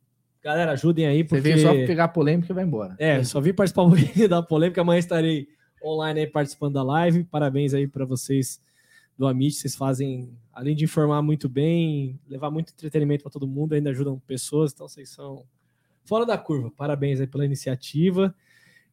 Galera, 0.42 0.72
ajudem 0.72 1.06
aí, 1.06 1.24
porque... 1.24 1.42
Você 1.42 1.54
veio 1.54 1.58
só 1.60 1.72
pegar 1.86 2.08
polêmica 2.08 2.52
e 2.52 2.54
vai 2.54 2.64
embora. 2.64 2.94
É, 2.98 3.22
só 3.24 3.40
vim 3.40 3.52
participar 3.52 3.84
da 4.28 4.42
polêmica, 4.42 4.80
amanhã 4.80 4.98
estarei 4.98 5.48
online 5.82 6.20
aí 6.20 6.26
participando 6.26 6.74
da 6.74 6.82
live. 6.82 7.24
Parabéns 7.24 7.74
aí 7.74 7.86
para 7.86 8.04
vocês 8.04 8.60
do 9.18 9.26
Amit, 9.26 9.56
vocês 9.56 9.74
fazem 9.74 10.30
além 10.52 10.76
de 10.76 10.84
informar 10.84 11.20
muito 11.22 11.48
bem, 11.48 12.18
levar 12.28 12.50
muito 12.50 12.72
entretenimento 12.72 13.22
para 13.22 13.32
todo 13.32 13.46
mundo, 13.46 13.74
ainda 13.74 13.90
ajudam 13.90 14.18
pessoas, 14.26 14.72
então 14.72 14.88
vocês 14.88 15.10
são 15.10 15.44
fora 16.04 16.24
da 16.24 16.38
curva. 16.38 16.70
Parabéns 16.76 17.20
aí 17.20 17.26
pela 17.26 17.44
iniciativa. 17.44 18.34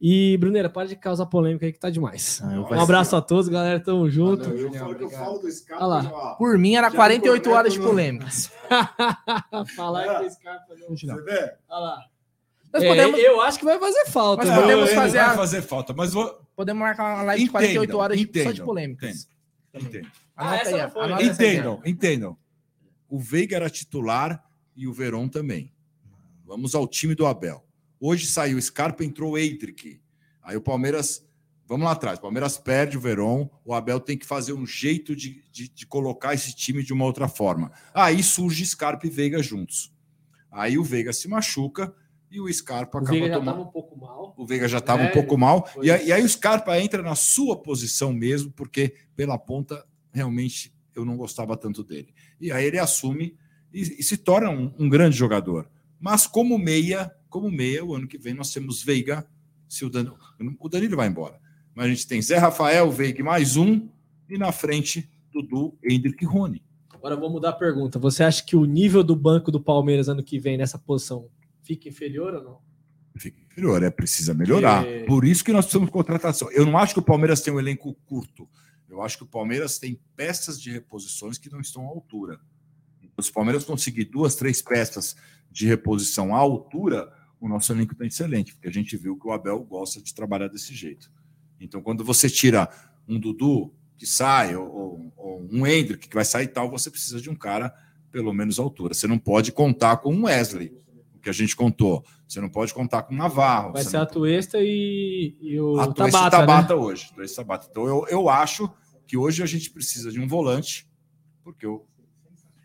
E, 0.01 0.37
Bruneira, 0.37 0.69
para 0.69 0.87
de 0.87 0.95
causar 0.95 1.25
polêmica 1.25 1.65
aí 1.65 1.71
que 1.71 1.79
tá 1.79 1.89
demais. 1.89 2.41
Ah, 2.43 2.59
um 2.59 2.81
abraço 2.81 3.11
ser. 3.11 3.15
a 3.15 3.21
todos, 3.21 3.47
galera. 3.47 3.79
Tamo 3.79 4.09
junto. 4.09 4.49
eu 4.49 4.71
falo 4.73 4.95
que 4.95 5.03
eu 5.05 5.09
falo 5.09 5.39
do 5.39 5.49
Scarpa. 5.49 5.85
Olha 5.85 6.03
lá. 6.03 6.35
Por 6.35 6.57
mim, 6.57 6.75
era 6.75 6.91
48 6.91 7.49
horas 7.49 7.73
de 7.73 7.79
polêmicas. 7.79 8.51
Falar 9.75 10.05
é. 10.05 10.23
que 10.23 10.29
Scarpa 10.31 10.75
não. 10.75 10.89
Você 10.89 11.07
vê? 11.23 11.53
Olha 11.69 11.79
lá. 11.79 12.05
Nós 12.73 12.83
é, 12.83 12.87
podemos... 12.89 13.19
Eu 13.19 13.41
acho 13.41 13.57
que 13.57 13.65
vai 13.65 13.79
fazer 13.79 14.05
falta. 14.07 14.45
Nós 14.45 14.59
podemos 14.59 14.91
fazer. 14.91 15.17
Vai 15.19 15.35
fazer 15.35 15.61
falta, 15.61 15.93
mas 15.93 16.11
vou. 16.11 16.41
Podemos 16.55 16.81
marcar 16.81 17.15
uma 17.15 17.23
live 17.23 17.45
de 17.45 17.49
48 17.49 17.97
horas 17.97 18.19
de, 18.19 18.43
só 18.43 18.51
de 18.51 18.61
polêmicas. 18.61 19.09
Entendo. 19.09 19.34
Entendo. 19.75 20.11
Ah, 20.35 20.51
aí, 20.51 21.27
entendam, 21.27 21.81
entendam. 21.85 22.37
O 23.09 23.19
Veiga 23.19 23.55
era 23.55 23.69
titular 23.69 24.43
e 24.75 24.87
o 24.87 24.93
Verón 24.93 25.27
também. 25.27 25.71
Vamos 26.45 26.75
ao 26.75 26.87
time 26.87 27.15
do 27.15 27.25
Abel. 27.25 27.65
Hoje 27.99 28.27
saiu 28.27 28.57
o 28.57 28.61
Scarpa, 28.61 29.03
entrou 29.03 29.33
o 29.33 29.37
Eidrick. 29.37 29.99
Aí 30.43 30.55
o 30.55 30.61
Palmeiras. 30.61 31.25
Vamos 31.67 31.85
lá 31.85 31.93
atrás. 31.93 32.19
O 32.19 32.21
Palmeiras 32.21 32.57
perde 32.57 32.97
o 32.97 33.01
Verón. 33.01 33.49
O 33.63 33.73
Abel 33.73 33.99
tem 33.99 34.17
que 34.17 34.25
fazer 34.25 34.53
um 34.53 34.65
jeito 34.65 35.15
de, 35.15 35.43
de, 35.51 35.67
de 35.67 35.85
colocar 35.87 36.33
esse 36.33 36.53
time 36.53 36.83
de 36.83 36.93
uma 36.93 37.05
outra 37.05 37.27
forma. 37.27 37.71
Aí 37.93 38.21
surge 38.21 38.65
Scarpa 38.65 39.07
e 39.07 39.09
Veiga 39.09 39.41
juntos. 39.41 39.91
Aí 40.51 40.77
o 40.77 40.83
Veiga 40.83 41.11
se 41.11 41.27
machuca 41.27 41.93
e 42.35 42.39
o 42.41 42.53
Scarpa 42.53 42.97
o 42.97 43.01
acaba 43.01 43.17
Veiga 43.17 43.35
tomando... 43.35 43.61
um 43.61 43.65
pouco 43.65 43.97
mal. 43.97 44.33
O 44.37 44.45
Veiga 44.45 44.67
já 44.67 44.79
estava 44.79 45.03
é, 45.03 45.09
um 45.09 45.11
pouco 45.13 45.37
mal. 45.37 45.69
E, 45.81 45.87
e, 45.87 46.11
aí 46.11 46.21
o 46.21 46.27
Scarpa 46.27 46.77
entra 46.79 47.01
na 47.01 47.15
sua 47.15 47.55
posição 47.55 48.11
mesmo, 48.11 48.51
porque 48.51 48.93
pela 49.15 49.37
ponta 49.37 49.85
realmente 50.11 50.75
eu 50.93 51.05
não 51.05 51.15
gostava 51.15 51.55
tanto 51.55 51.81
dele. 51.81 52.13
E 52.39 52.51
aí 52.51 52.65
ele 52.65 52.77
assume 52.77 53.37
e, 53.73 53.81
e 53.99 54.03
se 54.03 54.17
torna 54.17 54.49
um, 54.49 54.73
um, 54.77 54.89
grande 54.89 55.15
jogador. 55.15 55.69
Mas 55.97 56.27
como 56.27 56.57
meia, 56.57 57.09
como 57.29 57.49
meia, 57.49 57.85
o 57.85 57.95
ano 57.95 58.07
que 58.07 58.17
vem 58.17 58.33
nós 58.33 58.51
temos 58.51 58.83
Veiga, 58.83 59.25
se 59.67 59.85
o 59.85 59.89
Danilo, 59.89 60.17
o 60.59 60.69
Danilo 60.69 60.97
vai 60.97 61.07
embora. 61.07 61.39
Mas 61.73 61.85
a 61.85 61.89
gente 61.89 62.07
tem 62.07 62.21
Zé 62.21 62.37
Rafael, 62.37 62.91
Veiga 62.91 63.23
mais 63.23 63.55
um, 63.55 63.87
e 64.29 64.37
na 64.37 64.51
frente 64.51 65.09
Dudu, 65.31 65.77
Hendrick 65.81 66.21
e 66.21 66.27
Rony. 66.27 66.61
Agora 66.93 67.15
vou 67.15 67.29
mudar 67.29 67.49
a 67.49 67.53
pergunta. 67.53 67.97
Você 67.99 68.23
acha 68.23 68.43
que 68.43 68.57
o 68.57 68.65
nível 68.65 69.03
do 69.03 69.15
banco 69.15 69.51
do 69.51 69.61
Palmeiras 69.61 70.09
ano 70.09 70.23
que 70.23 70.37
vem 70.37 70.57
nessa 70.57 70.77
posição 70.77 71.29
fica 71.65 71.89
inferior 71.89 72.33
ou 72.35 72.43
não? 72.43 72.61
Fica 73.17 73.41
inferior, 73.41 73.81
é 73.81 73.89
precisa 73.89 74.33
melhorar. 74.33 74.85
E... 74.87 75.05
Por 75.05 75.25
isso 75.25 75.43
que 75.43 75.51
nós 75.51 75.65
precisamos 75.65 75.87
de 75.87 75.93
contratação. 75.93 76.51
Eu 76.51 76.65
não 76.65 76.77
acho 76.77 76.93
que 76.93 76.99
o 76.99 77.03
Palmeiras 77.03 77.41
tem 77.41 77.53
um 77.53 77.59
elenco 77.59 77.93
curto. 78.05 78.47
Eu 78.89 79.01
acho 79.01 79.17
que 79.17 79.23
o 79.23 79.27
Palmeiras 79.27 79.79
tem 79.79 79.99
peças 80.15 80.61
de 80.61 80.71
reposições 80.71 81.37
que 81.37 81.51
não 81.51 81.59
estão 81.59 81.83
à 81.83 81.89
altura. 81.89 82.39
Se 83.19 83.29
o 83.29 83.33
Palmeiras 83.33 83.63
conseguir 83.63 84.05
duas, 84.05 84.35
três 84.35 84.61
peças 84.61 85.15
de 85.49 85.65
reposição 85.65 86.35
à 86.35 86.37
altura, 86.37 87.11
o 87.39 87.47
nosso 87.47 87.71
elenco 87.71 87.93
está 87.93 88.05
excelente, 88.05 88.53
porque 88.53 88.67
a 88.67 88.71
gente 88.71 88.95
viu 88.97 89.17
que 89.17 89.27
o 89.27 89.31
Abel 89.31 89.63
gosta 89.63 90.01
de 90.01 90.13
trabalhar 90.13 90.49
desse 90.49 90.73
jeito. 90.73 91.11
Então, 91.59 91.81
quando 91.81 92.03
você 92.03 92.29
tira 92.29 92.69
um 93.07 93.19
Dudu 93.19 93.73
que 93.97 94.05
sai, 94.05 94.55
ou, 94.55 95.11
ou 95.15 95.47
um 95.49 95.65
Hendrick 95.65 96.09
que 96.09 96.15
vai 96.15 96.25
sair 96.25 96.45
e 96.45 96.49
tal, 96.49 96.69
você 96.69 96.91
precisa 96.91 97.21
de 97.21 97.29
um 97.29 97.35
cara 97.35 97.73
pelo 98.11 98.33
menos 98.33 98.59
à 98.59 98.63
altura. 98.63 98.93
Você 98.93 99.07
não 99.07 99.17
pode 99.17 99.51
contar 99.51 99.97
com 99.97 100.13
um 100.13 100.23
Wesley, 100.23 100.73
que 101.25 101.29
a 101.29 101.33
gente 101.33 101.55
contou. 101.55 102.05
Você 102.27 102.39
não 102.39 102.49
pode 102.49 102.71
contar 102.71 103.01
com 103.01 103.11
o 103.15 103.17
Navarro. 103.17 103.73
Vai 103.73 103.83
ser 103.83 103.97
a 103.97 104.05
Tuesta 104.05 104.59
e, 104.61 105.35
e 105.41 105.59
o 105.59 105.79
a 105.79 105.91
Tabata, 105.91 106.27
e 106.27 106.29
Tabata 106.29 106.75
né? 106.75 106.79
hoje. 106.79 107.11
Tuesta 107.15 107.41
Tabata. 107.41 107.67
Então, 107.67 107.87
eu, 107.87 108.05
eu 108.07 108.29
acho 108.29 108.71
que 109.07 109.17
hoje 109.17 109.41
a 109.41 109.45
gente 109.47 109.71
precisa 109.71 110.11
de 110.11 110.19
um 110.19 110.27
volante, 110.27 110.87
porque 111.43 111.65
eu, 111.65 111.83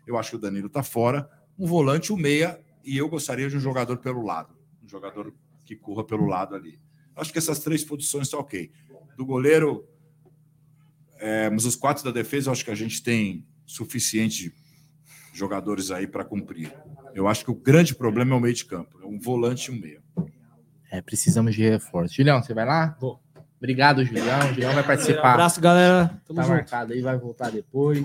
eu 0.05 0.15
acho 0.15 0.29
que 0.29 0.35
o 0.35 0.39
Danilo 0.39 0.67
está 0.67 0.83
fora, 0.83 1.27
um 1.57 1.65
volante, 1.65 2.13
um 2.13 2.15
meia, 2.15 2.61
e 2.85 2.95
eu 2.95 3.09
gostaria 3.09 3.49
de 3.49 3.57
um 3.57 3.59
jogador 3.59 3.97
pelo 3.97 4.23
lado, 4.23 4.53
um 4.83 4.87
jogador 4.87 5.33
que 5.65 5.75
corra 5.75 6.03
pelo 6.03 6.27
lado 6.27 6.53
ali. 6.53 6.79
Acho 7.15 7.31
que 7.31 7.39
essas 7.39 7.57
três 7.57 7.83
posições 7.83 8.27
estão 8.27 8.41
ok. 8.41 8.71
Do 9.17 9.25
goleiro, 9.25 9.87
é, 11.17 11.49
mas 11.49 11.65
os 11.65 11.75
quatro 11.75 12.03
da 12.03 12.11
defesa, 12.11 12.49
eu 12.49 12.51
acho 12.51 12.63
que 12.63 12.69
a 12.69 12.75
gente 12.75 13.01
tem 13.01 13.43
suficiente 13.65 14.53
jogadores 15.33 15.91
aí 15.91 16.07
para 16.07 16.23
cumprir. 16.23 16.73
Eu 17.13 17.27
acho 17.27 17.43
que 17.43 17.51
o 17.51 17.55
grande 17.55 17.95
problema 17.95 18.33
é 18.33 18.37
o 18.37 18.39
meio 18.39 18.53
de 18.53 18.65
campo, 18.65 18.99
é 19.01 19.05
um 19.05 19.19
volante 19.19 19.71
e 19.71 19.75
um 19.75 19.79
meia. 19.79 20.01
É, 20.89 21.01
precisamos 21.01 21.55
de 21.55 21.61
reforço. 21.61 22.15
Julião, 22.15 22.41
você 22.41 22.53
vai 22.53 22.65
lá? 22.65 22.97
Vou. 22.99 23.19
Obrigado, 23.57 24.03
Julião. 24.03 24.39
O 24.39 24.53
Julião 24.53 24.73
vai 24.73 24.83
participar. 24.83 25.29
Um 25.29 25.33
abraço, 25.33 25.61
galera. 25.61 26.21
Tamo 26.25 26.37
tá 26.37 26.41
junto. 26.41 26.55
marcado 26.55 26.93
aí, 26.93 27.01
vai 27.01 27.17
voltar 27.17 27.51
depois. 27.51 28.03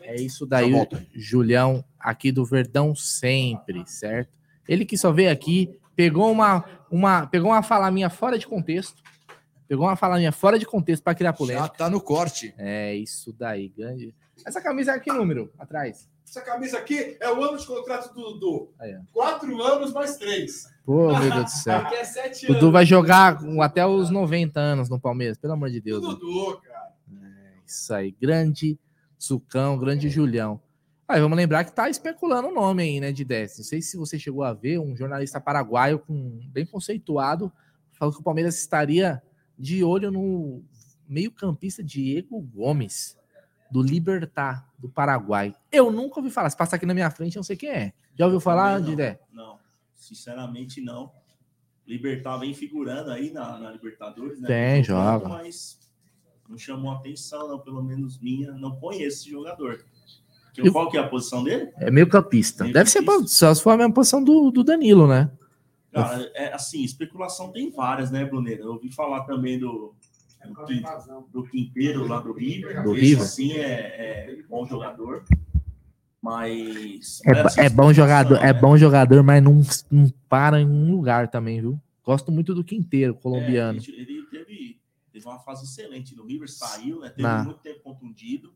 É 0.00 0.16
isso 0.16 0.46
daí, 0.46 0.72
Julião, 1.14 1.84
aqui 2.00 2.32
do 2.32 2.44
Verdão 2.44 2.94
sempre, 2.94 3.84
certo? 3.86 4.32
Ele 4.66 4.86
que 4.86 4.96
só 4.96 5.12
veio 5.12 5.30
aqui, 5.30 5.78
pegou 5.94 6.32
uma, 6.32 6.64
uma, 6.90 7.26
pegou 7.26 7.50
uma 7.50 7.62
fala 7.62 7.90
minha 7.90 8.08
fora 8.08 8.38
de 8.38 8.46
contexto. 8.46 9.02
Pegou 9.68 9.86
uma 9.86 9.96
fala 9.96 10.16
minha 10.16 10.32
fora 10.32 10.58
de 10.58 10.64
contexto 10.64 11.02
para 11.02 11.14
criar 11.14 11.34
polêmica. 11.34 11.66
Já 11.66 11.68
tá 11.68 11.90
no 11.90 12.00
corte. 12.00 12.54
É 12.56 12.94
isso 12.94 13.32
daí, 13.38 13.68
grande. 13.68 14.14
Essa 14.44 14.62
camisa 14.62 14.92
é 14.92 14.98
que 14.98 15.12
número 15.12 15.52
atrás? 15.58 16.08
Essa 16.28 16.42
camisa 16.42 16.78
aqui 16.78 17.16
é 17.20 17.32
o 17.32 17.42
ano 17.42 17.56
de 17.56 17.66
contrato 17.66 18.12
do 18.12 18.34
Dudu. 18.34 18.70
Aí, 18.78 18.96
Quatro 19.12 19.62
anos 19.62 19.92
mais 19.92 20.16
três. 20.16 20.68
Pô, 20.84 21.08
meu 21.18 21.30
Deus 21.30 21.44
do 21.44 21.50
céu. 21.50 21.78
Aqui 21.78 21.94
é 21.94 22.04
sete 22.04 22.46
anos. 22.46 22.58
Dudu 22.58 22.72
vai 22.72 22.84
jogar 22.84 23.38
até 23.62 23.86
os 23.86 24.10
90 24.10 24.60
anos 24.60 24.88
no 24.88 25.00
Palmeiras, 25.00 25.38
pelo 25.38 25.54
amor 25.54 25.70
de 25.70 25.80
Deus. 25.80 26.00
Dudu, 26.00 26.60
cara. 26.62 26.92
É, 27.22 27.58
isso 27.66 27.94
aí. 27.94 28.14
Grande 28.20 28.78
Sucão, 29.18 29.78
grande 29.78 30.08
Julião. 30.08 30.60
Aí 31.06 31.20
vamos 31.20 31.36
lembrar 31.36 31.64
que 31.64 31.72
tá 31.72 31.88
especulando 31.88 32.48
o 32.48 32.54
nome 32.54 32.82
aí, 32.82 33.00
né, 33.00 33.10
de 33.10 33.24
10. 33.24 33.58
Não 33.58 33.64
sei 33.64 33.80
se 33.80 33.96
você 33.96 34.18
chegou 34.18 34.44
a 34.44 34.52
ver 34.52 34.78
um 34.78 34.94
jornalista 34.94 35.40
paraguaio 35.40 35.98
com 35.98 36.38
bem 36.52 36.66
conceituado 36.66 37.50
falou 37.98 38.14
que 38.14 38.20
o 38.20 38.24
Palmeiras 38.24 38.56
estaria 38.56 39.20
de 39.58 39.82
olho 39.82 40.10
no 40.10 40.62
meio-campista 41.08 41.82
Diego 41.82 42.40
Gomes, 42.40 43.16
do 43.70 43.82
Libertar, 43.82 44.68
do 44.78 44.88
Paraguai. 44.88 45.54
Eu 45.70 45.90
nunca 45.90 46.20
ouvi 46.20 46.30
falar. 46.30 46.50
Se 46.50 46.56
passar 46.56 46.76
aqui 46.76 46.86
na 46.86 46.94
minha 46.94 47.10
frente, 47.10 47.36
eu 47.36 47.40
não 47.40 47.44
sei 47.44 47.56
quem 47.56 47.70
é. 47.70 47.92
Já 48.16 48.24
ouviu 48.26 48.40
falar, 48.40 48.80
Diré? 48.80 49.20
Não, 49.32 49.58
sinceramente 49.94 50.80
não. 50.80 51.10
Libertar 51.86 52.36
vem 52.38 52.52
figurando 52.54 53.10
aí 53.10 53.30
na, 53.32 53.58
na 53.58 53.70
Libertadores, 53.70 54.40
né? 54.40 54.46
Tem, 54.48 54.84
joga. 54.84 55.28
Mas 55.28 55.78
não 56.48 56.58
chamou 56.58 56.92
atenção, 56.92 57.48
não, 57.48 57.58
pelo 57.58 57.82
menos 57.82 58.18
minha. 58.20 58.52
Não 58.52 58.76
conheço 58.76 59.18
esse 59.22 59.30
jogador. 59.30 59.84
Eu- 60.56 60.72
qual 60.72 60.90
que 60.90 60.96
é 60.96 61.00
a 61.00 61.08
posição 61.08 61.44
dele? 61.44 61.70
É 61.76 61.88
meio-campista. 61.90 62.64
Deve 62.64 62.90
ser 62.90 63.02
po- 63.02 63.26
só 63.28 63.54
se 63.54 63.62
for 63.62 63.70
a 63.70 63.76
mesma 63.76 63.92
posição 63.94 64.22
do, 64.24 64.50
do 64.50 64.64
Danilo, 64.64 65.06
né? 65.06 65.30
Cara, 65.92 66.30
é 66.34 66.52
assim, 66.52 66.82
especulação 66.82 67.50
tem 67.52 67.70
várias, 67.70 68.10
né, 68.10 68.24
Bruneira? 68.24 68.62
Eu 68.64 68.72
ouvi 68.72 68.90
falar 68.92 69.22
também 69.24 69.58
do, 69.58 69.94
do, 70.46 70.64
Quin- 70.66 70.82
do 71.32 71.42
Quinteiro 71.44 72.06
lá 72.06 72.20
do 72.20 72.32
River. 72.32 72.82
Do 72.82 72.92
River. 72.92 73.24
sim, 73.26 73.52
é, 73.52 74.30
é 74.38 74.42
bom 74.48 74.66
jogador. 74.66 75.24
Mas. 76.20 77.20
É, 77.58 77.66
é 77.66 77.68
bom 77.70 77.92
jogador, 77.92 78.36
é 78.38 78.52
né? 78.52 78.60
bom 78.60 78.76
jogador, 78.76 79.22
mas 79.22 79.42
não, 79.42 79.60
não 79.90 80.12
para 80.28 80.60
em 80.60 80.66
um 80.66 80.90
lugar 80.90 81.28
também, 81.30 81.60
viu? 81.60 81.80
Gosto 82.04 82.32
muito 82.32 82.54
do 82.54 82.64
Quinteiro, 82.64 83.14
colombiano. 83.14 83.78
É, 83.78 83.82
ele 83.90 84.22
teve, 84.30 84.80
teve 85.12 85.26
uma 85.26 85.38
fase 85.38 85.64
excelente 85.64 86.16
no 86.16 86.24
River, 86.26 86.50
saiu, 86.50 87.00
né? 87.00 87.10
Teve 87.10 87.22
Na- 87.22 87.44
muito 87.44 87.60
tempo 87.60 87.80
contundido. 87.80 88.48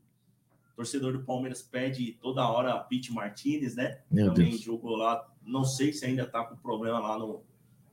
O 0.73 0.77
torcedor 0.77 1.13
do 1.13 1.23
Palmeiras 1.23 1.63
pede 1.63 2.13
toda 2.21 2.49
hora 2.49 2.79
Pete 2.81 3.13
Martinez, 3.13 3.77
né? 3.77 4.01
Meu 4.11 4.29
Também 4.33 4.51
Deus. 4.51 4.63
jogou 4.63 4.97
lá. 4.97 5.23
Não 5.45 5.65
sei 5.65 5.93
se 5.93 6.05
ainda 6.07 6.27
tá 6.27 6.43
com 6.45 6.57
problema 6.57 6.99
lá 6.99 7.19
no 7.19 7.43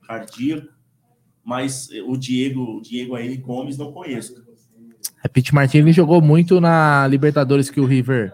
cardíaco. 0.08 0.70
Mas 1.44 1.90
o 2.06 2.16
Diego, 2.18 2.78
o 2.78 2.82
Diego 2.82 3.16
aí 3.16 3.36
Gomes 3.38 3.78
não 3.78 3.92
conheço. 3.92 4.44
A 5.24 5.28
Pete 5.30 5.54
Martins 5.54 5.96
jogou 5.96 6.22
muito 6.22 6.62
na 6.62 7.08
Libertadores 7.08 7.70
que 7.70 7.80
o 7.80 7.86
River 7.86 8.34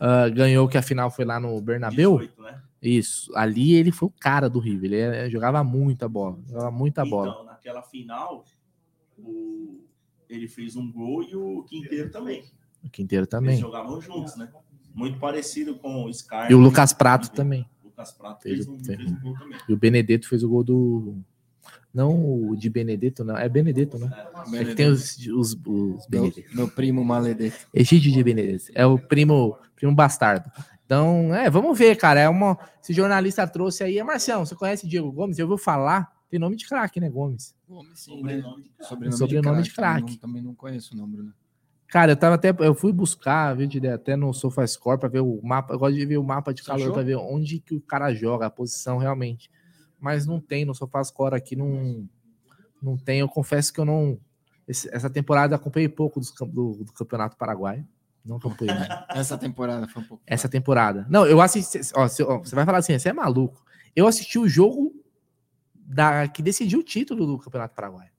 ah, 0.00 0.28
ganhou, 0.28 0.68
que 0.68 0.78
a 0.78 0.82
final 0.82 1.10
foi 1.10 1.24
lá 1.24 1.38
no 1.40 1.60
Bernabéu. 1.60 2.18
18, 2.18 2.42
né? 2.42 2.60
Isso. 2.82 3.30
Ali 3.36 3.74
ele 3.74 3.90
foi 3.92 4.08
o 4.08 4.12
cara 4.18 4.48
do 4.48 4.58
River. 4.58 4.92
Ele 4.92 5.30
jogava 5.30 5.62
muita 5.62 6.08
bola. 6.08 6.38
Jogava 6.48 6.70
muita 6.70 7.04
bola. 7.04 7.30
Então, 7.32 7.44
naquela 7.44 7.82
final, 7.82 8.44
o- 9.18 9.80
ele 10.28 10.48
fez 10.48 10.76
um 10.76 10.90
gol 10.90 11.22
e 11.22 11.34
o 11.36 11.62
Quinteiro 11.64 12.10
também. 12.10 12.44
O 12.82 12.88
Quinteiro 12.88 13.22
Eles 13.24 13.30
também. 13.30 13.58
jogavam 13.58 14.00
juntos, 14.00 14.36
né? 14.36 14.48
Muito 14.94 15.18
parecido 15.18 15.74
com 15.76 16.04
o 16.04 16.12
Scar. 16.14 16.50
E 16.50 16.54
o 16.54 16.58
Lucas 16.58 16.92
Prato 16.94 17.30
também. 17.30 17.68
O 17.82 17.88
Lucas 17.88 18.12
Prato 18.12 18.42
Fez 18.42 18.64
fez, 18.64 18.68
um, 18.68 18.82
fez 18.82 19.10
um 19.12 19.20
gol 19.20 19.34
também. 19.38 19.58
E 19.68 19.72
o 19.72 19.76
Benedetto 19.76 20.26
fez 20.28 20.42
o 20.42 20.48
gol 20.48 20.64
do. 20.64 21.18
Não 21.92 22.14
o 22.50 22.56
de 22.56 22.70
Benedetto, 22.70 23.24
não. 23.24 23.36
É 23.36 23.48
Benedetto, 23.48 23.98
né? 23.98 24.10
É 24.54 24.64
que 24.64 24.74
tem 24.74 24.88
os, 24.88 25.16
os, 25.28 25.56
os 25.64 26.06
Benedetto. 26.06 26.54
Meu 26.54 26.68
primo 26.68 27.04
Maledetto. 27.04 27.66
Egídio 27.74 28.12
de 28.12 28.22
Benedetto. 28.22 28.66
É 28.74 28.86
o 28.86 28.98
primo, 28.98 29.56
primo 29.74 29.94
bastardo. 29.94 30.50
Então, 30.86 31.34
é, 31.34 31.48
vamos 31.50 31.78
ver, 31.78 31.96
cara. 31.96 32.20
É 32.20 32.28
uma, 32.28 32.58
esse 32.82 32.92
jornalista 32.92 33.46
trouxe 33.46 33.82
aí. 33.84 33.98
É 33.98 34.04
Marcião, 34.04 34.44
você 34.44 34.54
conhece 34.54 34.86
Diego 34.88 35.10
Gomes? 35.10 35.38
Eu 35.38 35.46
ouviu 35.46 35.58
falar? 35.58 36.12
Tem 36.28 36.38
nome 36.38 36.54
de 36.56 36.68
craque, 36.68 37.00
né, 37.00 37.10
Gomes? 37.10 37.54
Gomes, 37.68 37.98
sim, 37.98 38.22
né? 38.22 38.40
Sobrenome 38.80 39.16
Sobrenome 39.18 39.62
de 39.62 39.72
craque. 39.72 40.16
Também 40.18 40.40
não 40.42 40.54
conheço 40.54 40.94
o 40.94 40.96
nome, 40.96 41.16
Bruno. 41.16 41.32
Cara, 41.88 42.12
eu 42.12 42.16
tava 42.16 42.36
até. 42.36 42.54
Eu 42.60 42.72
fui 42.72 42.92
buscar, 42.92 43.52
viu, 43.56 43.66
de- 43.66 43.84
até 43.88 44.14
no 44.14 44.32
SofaScore 44.32 44.98
para 45.00 45.08
ver 45.08 45.20
o 45.20 45.40
mapa. 45.42 45.74
Eu 45.74 45.78
gosto 45.78 45.96
de 45.96 46.06
ver 46.06 46.18
o 46.18 46.22
mapa 46.22 46.54
de 46.54 46.62
calor 46.62 46.82
achou? 46.82 46.92
para 46.94 47.02
ver 47.02 47.16
onde 47.16 47.58
que 47.58 47.74
o 47.74 47.80
cara 47.80 48.14
joga, 48.14 48.46
a 48.46 48.50
posição 48.50 48.96
realmente. 48.96 49.50
Mas 50.00 50.26
não 50.26 50.40
tem 50.40 50.64
no 50.64 50.74
SofaScore 50.74 51.34
aqui, 51.34 51.54
não, 51.54 52.08
não 52.82 52.96
tem. 52.96 53.20
Eu 53.20 53.28
confesso 53.28 53.72
que 53.72 53.78
eu 53.80 53.84
não. 53.84 54.18
esse- 54.66 54.88
essa 54.94 55.10
temporada 55.10 55.54
eu 55.54 55.56
acompanhei 55.56 55.88
pouco 55.88 56.18
dos 56.20 56.30
cam- 56.30 56.48
do, 56.48 56.84
do 56.84 56.92
Campeonato 56.92 57.36
Paraguaio. 57.36 57.86
Não 58.24 58.36
acompanhei. 58.36 58.74
Essa 59.10 59.36
temporada 59.38 59.88
foi 59.88 60.02
um 60.02 60.06
pouco. 60.06 60.22
essa 60.26 60.46
temporada. 60.48 61.06
Não, 61.08 61.26
eu 61.26 61.40
assisti. 61.40 61.80
Ó, 61.94 62.06
você, 62.06 62.22
ó, 62.22 62.38
você 62.38 62.54
vai 62.54 62.64
falar 62.66 62.78
assim, 62.78 62.98
você 62.98 63.08
é 63.08 63.12
maluco. 63.14 63.64
Eu 63.96 64.06
assisti 64.06 64.38
o 64.38 64.46
jogo 64.46 64.94
da, 65.74 66.28
que 66.28 66.42
decidiu 66.42 66.80
o 66.80 66.82
título 66.82 67.26
do 67.26 67.38
Campeonato 67.38 67.74
Paraguaio. 67.74 68.10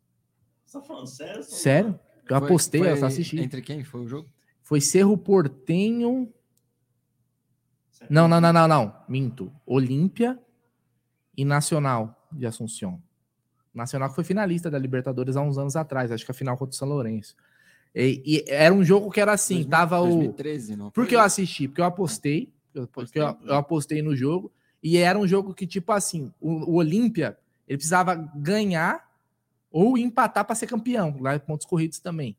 Você 0.65 0.80
tá 0.80 0.83
falando 0.83 1.06
sério? 1.08 1.44
Sério? 1.44 1.99
Eu 2.28 2.38
Foi- 2.40 2.47
apostei, 2.47 2.81
eu 2.81 2.85
foi 2.85 2.97
só 2.97 3.06
assisti. 3.06 3.40
Entre 3.40 3.62
quem 3.62 3.83
foi 3.83 4.01
o 4.01 4.08
jogo? 4.08 4.28
Foi 4.64 4.81
Cerro 4.81 5.15
Portenho. 5.17 6.33
Não, 8.10 8.28
não, 8.28 8.42
não, 8.42 8.51
não, 8.51 8.67
não. 8.67 8.96
Minto. 9.08 9.53
Olímpia 9.65 10.40
e 11.38 11.46
Nacional 11.46 12.28
de 12.31 12.46
Assunção. 12.46 13.01
Nacional 13.74 14.10
que 14.10 14.15
foi 14.15 14.24
finalista 14.24 14.69
da 14.69 14.78
Libertadores 14.78 15.35
há 15.38 15.42
uns 15.42 15.58
anos 15.58 15.76
atrás, 15.76 16.12
acho 16.12 16.26
que 16.26 16.31
a 16.31 16.33
final 16.33 16.58
contra 16.58 16.74
o 16.74 16.78
São 16.78 16.88
Lourenço. 16.88 17.35
E, 17.96 18.22
e 18.26 18.44
era 18.47 18.74
um 18.74 18.83
jogo 18.83 19.10
que 19.12 19.19
era 19.19 19.33
assim, 19.33 19.64
tava 19.64 19.99
o. 19.99 20.08
2013, 20.08 20.76
não 20.76 20.85
Por 20.92 21.01
foi? 21.01 21.08
que 21.08 21.15
eu 21.15 21.19
assisti? 21.22 21.67
Porque 21.67 21.81
eu 21.81 21.85
apostei, 21.85 22.49
eu- 22.74 22.88
porque 22.88 23.19
eu, 23.19 23.38
eu 23.46 23.56
apostei 23.56 24.01
no 24.01 24.15
jogo, 24.15 24.51
e 24.83 24.97
era 24.97 25.17
um 25.17 25.28
jogo 25.28 25.53
que, 25.53 25.67
tipo 25.67 25.92
assim, 25.92 26.31
o, 26.40 26.72
o 26.72 26.76
Olímpia, 26.76 27.38
ele 27.67 27.78
precisava 27.78 28.15
ganhar 28.35 29.10
ou 29.72 29.97
empatar 29.97 30.44
para 30.46 30.56
ser 30.56 30.67
campeão, 30.67 31.17
lá 31.22 31.35
em 31.35 31.40
pontos 31.40 31.65
corridos 31.65 31.99
também. 31.99 32.35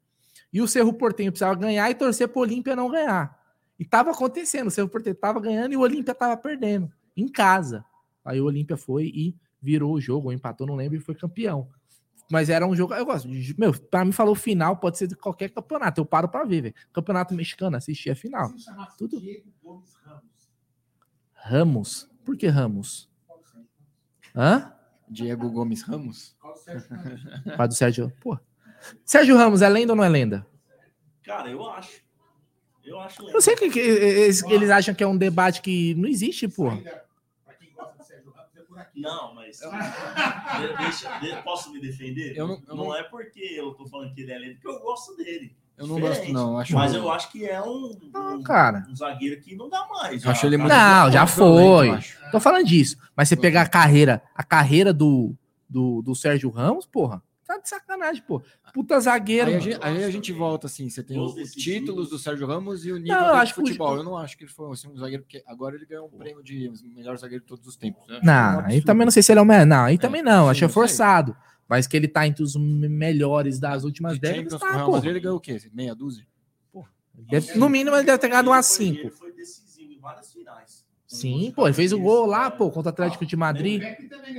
E 0.53 0.61
o 0.61 0.69
Cerro 0.69 0.93
Portenho 0.93 1.33
precisava 1.33 1.55
ganhar 1.55 1.91
e 1.91 1.95
torcer 1.95 2.29
para 2.29 2.39
o 2.39 2.43
Olímpia 2.43 2.77
não 2.77 2.91
ganhar. 2.91 3.41
E 3.79 3.85
tava 3.87 4.11
acontecendo, 4.11 4.67
o 4.67 4.71
Cerro 4.71 4.89
Portenho 4.89 5.17
tava 5.17 5.41
ganhando 5.41 5.73
e 5.73 5.77
o 5.77 5.81
Olímpia 5.81 6.15
tava 6.15 6.37
perdendo, 6.37 6.93
em 7.17 7.27
casa. 7.27 7.85
Aí 8.25 8.41
o 8.41 8.45
Olímpia 8.45 8.77
foi 8.77 9.07
e 9.07 9.37
virou 9.61 9.93
o 9.93 10.01
jogo, 10.01 10.27
ou 10.29 10.33
empatou, 10.33 10.67
não 10.67 10.75
lembro, 10.75 10.97
e 10.97 11.01
foi 11.01 11.15
campeão. 11.15 11.69
Mas 12.31 12.49
era 12.49 12.67
um 12.67 12.75
jogo, 12.75 12.95
eu 12.95 13.05
gosto, 13.05 13.29
meu, 13.59 13.73
para 13.75 14.05
mim 14.05 14.13
falou 14.13 14.35
final, 14.35 14.77
pode 14.77 14.97
ser 14.97 15.07
de 15.07 15.15
qualquer 15.15 15.51
campeonato, 15.51 16.01
eu 16.01 16.05
paro 16.07 16.29
para 16.29 16.45
ver, 16.45 16.63
velho. 16.63 16.75
Campeonato 16.93 17.35
mexicano, 17.35 17.77
assisti 17.77 18.11
a 18.11 18.17
final. 18.17 18.51
Tudo. 18.97 19.21
Ramos? 21.35 22.09
Por 22.25 22.37
que 22.37 22.47
Ramos? 22.47 23.11
Hã? 24.35 24.73
Diego 25.09 25.51
Gomes 25.51 25.83
Ramos? 25.83 26.35
Pai 27.57 27.69
do 27.69 27.75
Sérgio. 27.77 28.11
Pô. 28.21 28.39
Sérgio 29.05 29.37
Ramos 29.37 29.61
é 29.61 29.69
lenda 29.69 29.93
ou 29.93 29.97
não 29.97 30.05
é 30.05 30.09
lenda? 30.09 30.47
Cara, 31.23 31.51
eu 31.51 31.69
acho. 31.69 32.03
Eu 32.85 32.99
acho 32.99 33.23
Eu 33.29 33.41
sei 33.41 33.55
que, 33.55 33.71
que 33.71 33.79
eles, 33.79 34.43
eles 34.45 34.71
acham 34.71 34.95
que 34.95 35.05
é 35.05 35.07
um 35.07 35.17
debate 35.17 35.61
que 35.61 35.95
não 35.95 36.09
existe, 36.09 36.49
pô. 36.49 36.71
Não, 38.97 39.35
mas. 39.35 39.59
de- 39.59 40.77
deixa, 40.79 41.19
de- 41.19 41.43
posso 41.43 41.73
me 41.73 41.81
defender? 41.81 42.37
Eu 42.37 42.47
não- 42.49 42.63
eu 42.69 42.75
não, 42.77 42.85
não- 42.87 42.97
é 42.97 43.03
porque 43.05 43.41
eu 43.41 43.73
tô 43.75 43.87
falando 43.87 44.15
que 44.15 44.21
ele 44.23 44.33
é 44.33 44.39
lento, 44.39 44.55
porque 44.61 44.69
eu 44.69 44.81
gosto 44.81 45.17
dele. 45.17 45.55
Eu 45.77 45.87
não 45.87 45.97
Diferente. 45.97 46.19
gosto, 46.19 46.33
não, 46.33 46.59
acho 46.59 46.75
mas 46.75 46.95
eu 46.95 47.11
acho 47.11 47.33
que 47.33 47.47
é 47.47 47.61
um, 47.63 47.97
um, 48.15 48.43
cara. 48.43 48.87
um 48.89 48.95
zagueiro 48.95 49.41
que 49.41 49.57
não 49.57 49.69
dá 49.71 49.87
mais. 49.89 50.23
Eu 50.23 50.31
acho 50.31 50.47
ele 50.47 50.59
muito- 50.59 50.71
Não, 50.73 51.11
já 51.11 51.27
foi. 51.27 51.89
Tô 52.31 52.39
falando 52.39 52.67
disso. 52.67 52.97
Mas 53.17 53.29
você 53.29 53.37
pegar 53.37 53.63
a 53.63 53.69
carreira, 53.69 54.23
a 54.35 54.45
carreira 54.45 54.93
do, 54.93 55.35
do, 55.69 56.03
do 56.03 56.15
Sérgio 56.15 56.51
Ramos, 56.51 56.85
porra, 56.87 57.23
tá 57.47 57.59
de 57.59 57.69
sacanagem, 57.69 58.23
pô. 58.23 58.43
Puta 58.73 58.99
zagueiro. 59.01 59.49
Aí 59.51 59.57
a, 59.57 59.61
gente, 59.61 59.79
aí 59.83 60.05
a 60.05 60.11
gente 60.11 60.33
volta 60.33 60.67
assim, 60.67 60.89
você 60.89 61.03
tem 61.03 61.19
os 61.19 61.35
títulos 61.53 62.09
do 62.11 62.19
Sérgio 62.19 62.47
Ramos 62.47 62.85
e 62.87 62.93
o 62.93 62.97
nível 62.99 63.19
Não, 63.21 63.33
de 63.33 63.37
acho 63.39 63.55
que 63.55 63.61
o- 63.61 63.65
futebol. 63.67 63.97
Eu 63.97 64.03
não 64.03 64.17
acho 64.17 64.37
que 64.37 64.45
ele 64.45 64.51
foi 64.51 64.71
assim, 64.73 64.89
um 64.89 64.97
zagueiro, 64.97 65.23
porque 65.23 65.43
agora 65.47 65.75
ele 65.77 65.87
ganhou 65.87 66.07
um 66.07 66.19
prêmio 66.19 66.43
de 66.43 66.71
melhor 66.95 67.17
zagueiro 67.19 67.43
de 67.43 67.49
todos 67.49 67.67
os 67.67 67.77
tempos. 67.77 68.03
Um 68.09 68.21
Não, 68.25 68.33
aí 68.61 68.65
absurdo. 68.65 68.85
também 68.87 69.05
não 69.05 69.11
sei 69.13 69.23
se 69.23 69.33
ele 69.33 69.39
é 69.39 69.43
o 69.43 69.47
melhor. 69.47 69.67
Não, 69.67 69.85
aí 69.85 69.99
também 69.99 70.23
não. 70.23 70.45
sim, 70.45 70.51
Achei 70.51 70.69
sei. 70.69 70.73
forçado. 70.75 71.37
Mas 71.69 71.87
que 71.87 71.97
ele 71.97 72.09
tá 72.09 72.27
entre 72.27 72.43
os 72.43 72.55
melhores 72.57 73.59
das 73.59 73.85
últimas 73.85 74.19
décadas, 74.19 74.53
o 74.55 74.59
tá, 74.59 74.73
Real 74.73 74.87
pô. 74.87 74.93
Madrid 74.93 75.11
ele 75.11 75.21
ganhou 75.21 75.37
o 75.39 75.41
quê? 75.41 75.59
Meia 75.73 75.95
dúzia? 75.95 76.27
Deve- 77.15 77.55
no 77.59 77.69
mínimo 77.69 77.95
ele 77.97 78.05
deve 78.05 78.19
ter 78.19 78.29
ganhado 78.29 78.51
umas 78.51 78.67
5. 78.67 78.99
Ele 79.01 79.11
foi 79.11 79.33
decisivo 79.33 79.93
em 79.93 79.99
várias 79.99 80.33
finais. 80.33 80.85
Sim, 81.07 81.53
pô, 81.55 81.67
ele 81.67 81.75
fez 81.75 81.93
o 81.93 81.99
gol 81.99 82.25
lá, 82.27 82.51
pô, 82.51 82.71
contra 82.71 82.89
o 82.89 82.93
Atlético 82.93 83.27
de 83.27 83.37
Madrid. 83.37 83.83
Também 84.09 84.35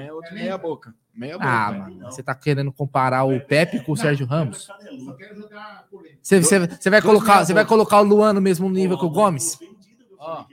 é 0.00 0.12
outro 0.12 0.34
meia 0.34 0.58
boca. 0.58 0.94
Meia 1.14 1.34
boca. 1.38 1.48
Ah, 1.48 1.72
mano, 1.72 2.04
você 2.04 2.22
tá 2.22 2.34
querendo 2.34 2.72
comparar 2.72 3.24
o 3.24 3.40
Pepe 3.40 3.80
com 3.84 3.92
o 3.92 3.96
Sérgio 3.96 4.26
Ramos? 4.26 4.68
Você, 6.22 6.40
você, 6.42 6.66
você 6.66 6.90
vai 6.90 7.02
colocar, 7.02 7.44
você 7.44 7.52
vai 7.54 7.64
colocar 7.66 8.00
o 8.00 8.04
Luan 8.04 8.32
no 8.32 8.40
mesmo 8.40 8.68
nível 8.70 8.98
que 8.98 9.04
o 9.04 9.10
Gomes? 9.10 9.58
Ó, 10.18 10.44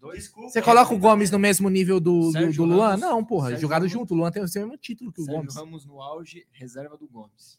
dois. 0.00 0.32
Você 0.48 0.62
coloca 0.62 0.94
o 0.94 0.98
Gomes 0.98 1.30
no 1.30 1.38
mesmo 1.38 1.68
nível 1.68 1.98
do, 2.00 2.32
do, 2.32 2.52
do 2.52 2.64
Luan? 2.64 2.88
Ramos- 2.90 3.00
Não, 3.00 3.24
porra, 3.24 3.48
Sérgio 3.48 3.62
jogaram 3.62 3.80
Ramos- 3.82 3.92
junto. 3.92 4.14
O 4.14 4.16
Luan 4.16 4.30
tem 4.30 4.42
o 4.42 4.46
mesmo 4.46 4.76
título 4.76 5.12
que 5.12 5.20
o 5.20 5.24
Sérgio 5.24 5.40
Gomes. 5.40 5.56
Ramos 5.56 5.86
no 5.86 6.00
auge, 6.00 6.46
reserva 6.52 6.96
do 6.96 7.06
Gomes. 7.08 7.58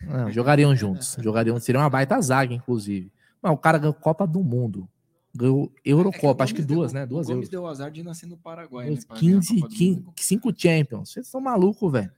Não, 0.00 0.30
jogariam 0.30 0.74
juntos. 0.76 1.16
Jogariam, 1.20 1.58
seria 1.58 1.80
uma 1.80 1.88
baita 1.90 2.20
zaga, 2.20 2.52
inclusive. 2.52 3.10
Mas 3.40 3.52
o 3.52 3.56
cara 3.56 3.78
ganhou 3.78 3.94
Copa 3.94 4.26
do 4.26 4.42
Mundo. 4.42 4.88
Ganhou 5.36 5.72
Eurocopa, 5.84 6.44
acho 6.44 6.54
que 6.54 6.62
duas, 6.62 6.92
né? 6.92 7.04
Duas 7.04 7.26
o 7.26 7.30
Gomes 7.30 7.48
euros. 7.48 7.48
deu 7.48 7.66
azar 7.66 7.90
de 7.90 8.02
nascer 8.04 8.26
no 8.26 8.36
Paraguai. 8.36 8.90
Né, 8.90 8.98
pra 9.06 9.18
ganhar 9.18 9.38
a 9.38 9.40
15, 9.40 9.54
Copa 9.54 9.68
do 9.68 9.74
15, 9.74 10.00
Mundo. 10.00 10.12
5 10.16 10.54
Champions. 10.56 11.10
Vocês 11.10 11.26
estão 11.26 11.40
malucos, 11.40 11.92
velho. 11.92 12.12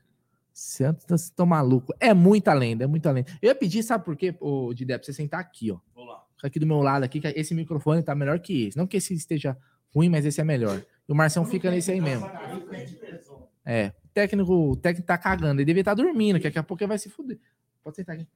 Vocês 0.52 0.96
estão 1.10 1.46
malucos. 1.46 1.96
É 1.98 2.12
muita 2.12 2.52
lenda, 2.52 2.84
é 2.84 2.86
muita 2.86 3.10
lenda. 3.10 3.30
Eu 3.40 3.48
ia 3.48 3.54
pedir, 3.54 3.82
sabe 3.82 4.04
por 4.04 4.16
quê, 4.16 4.34
ô, 4.38 4.72
Didé, 4.74 4.98
pra 4.98 5.04
você 5.04 5.12
sentar 5.14 5.40
aqui, 5.40 5.70
ó. 5.70 5.78
Vou 5.94 6.04
lá. 6.04 6.22
Aqui 6.42 6.58
do 6.58 6.66
meu 6.66 6.80
lado 6.80 7.02
aqui, 7.02 7.20
que 7.20 7.26
esse 7.28 7.54
microfone 7.54 8.02
tá 8.02 8.14
melhor 8.14 8.38
que 8.38 8.66
esse. 8.66 8.76
Não 8.76 8.86
que 8.86 8.98
esse 8.98 9.14
esteja 9.14 9.56
ruim, 9.94 10.10
mas 10.10 10.26
esse 10.26 10.40
é 10.40 10.44
melhor. 10.44 10.84
E 11.08 11.12
o 11.12 11.14
Marcião 11.14 11.44
fica 11.44 11.70
nesse 11.70 11.90
aí 11.90 12.00
mesmo. 12.00 12.26
É, 13.64 13.92
o 14.04 14.08
técnico, 14.12 14.52
o 14.52 14.76
técnico 14.76 15.06
tá 15.06 15.16
cagando, 15.16 15.60
ele 15.60 15.64
deveria 15.64 15.80
estar 15.80 15.96
tá 15.96 16.02
dormindo, 16.02 16.38
que 16.38 16.44
daqui 16.44 16.58
a 16.58 16.62
pouco 16.62 16.82
ele 16.82 16.88
vai 16.88 16.98
se 16.98 17.08
fuder. 17.08 17.38
Pode 17.82 17.96
sentar 17.96 18.16
aqui. 18.16 18.28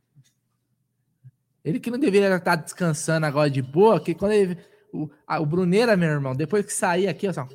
Ele 1.64 1.78
que 1.78 1.90
não 1.90 1.98
deveria 1.98 2.28
estar 2.28 2.40
tá 2.40 2.56
descansando 2.56 3.26
agora 3.26 3.50
de 3.50 3.62
boa, 3.62 4.00
que 4.00 4.14
quando 4.14 4.32
ele. 4.32 4.58
O, 4.92 5.08
a, 5.26 5.38
o 5.38 5.46
Bruneira, 5.46 5.96
meu 5.96 6.08
irmão, 6.08 6.34
depois 6.34 6.66
que 6.66 6.72
sair 6.72 7.06
aqui, 7.06 7.32
só, 7.32 7.46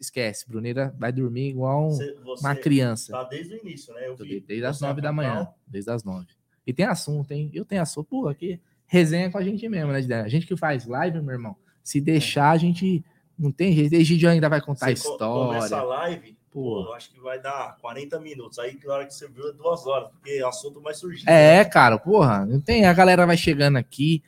esquece, 0.00 0.48
Bruneira 0.48 0.94
vai 0.98 1.12
dormir 1.12 1.48
igual 1.48 1.88
um, 1.88 1.90
você, 1.90 2.14
você 2.22 2.46
uma 2.46 2.54
criança. 2.54 3.12
Tá 3.12 3.24
desde 3.24 3.54
o 3.54 3.58
início, 3.58 3.92
né? 3.94 4.06
Eu 4.06 4.16
vi, 4.16 4.40
desde 4.40 4.64
as 4.64 4.80
nove 4.80 5.00
da 5.00 5.12
manhã. 5.12 5.48
Desde 5.66 5.90
as 5.90 6.04
nove. 6.04 6.28
E 6.66 6.72
tem 6.72 6.86
assunto, 6.86 7.32
hein? 7.32 7.50
Eu 7.52 7.64
tenho 7.64 7.82
assunto, 7.82 8.06
pô, 8.06 8.28
aqui 8.28 8.60
resenha 8.86 9.30
com 9.30 9.38
a 9.38 9.42
gente 9.42 9.68
mesmo, 9.68 9.92
né? 9.92 10.00
A 10.20 10.28
gente 10.28 10.46
que 10.46 10.56
faz 10.56 10.86
live, 10.86 11.20
meu 11.20 11.32
irmão, 11.32 11.56
se 11.82 12.00
deixar, 12.00 12.50
a 12.50 12.56
gente 12.56 13.04
não 13.38 13.52
tem 13.52 13.72
jeito. 13.72 13.94
Egídio 13.94 14.28
ainda 14.28 14.48
vai 14.48 14.60
contar 14.60 14.86
a 14.86 14.92
história. 14.92 15.18
Começa 15.18 15.76
a 15.76 15.82
live, 15.82 16.36
pô, 16.50 16.84
eu 16.84 16.94
acho 16.94 17.10
que 17.10 17.20
vai 17.20 17.40
dar 17.40 17.76
40 17.80 18.18
minutos. 18.20 18.58
Aí, 18.58 18.78
na 18.84 18.94
hora 18.94 19.06
que 19.06 19.14
você 19.14 19.28
viu, 19.28 19.48
é 19.48 19.52
duas 19.52 19.86
horas, 19.86 20.10
porque 20.10 20.42
o 20.42 20.48
assunto 20.48 20.80
vai 20.80 20.94
surgir. 20.94 21.28
É, 21.28 21.58
né? 21.58 21.64
cara, 21.64 21.98
porra, 21.98 22.44
não 22.44 22.60
tem. 22.60 22.86
A 22.86 22.92
galera 22.92 23.26
vai 23.26 23.36
chegando 23.36 23.76
aqui. 23.76 24.22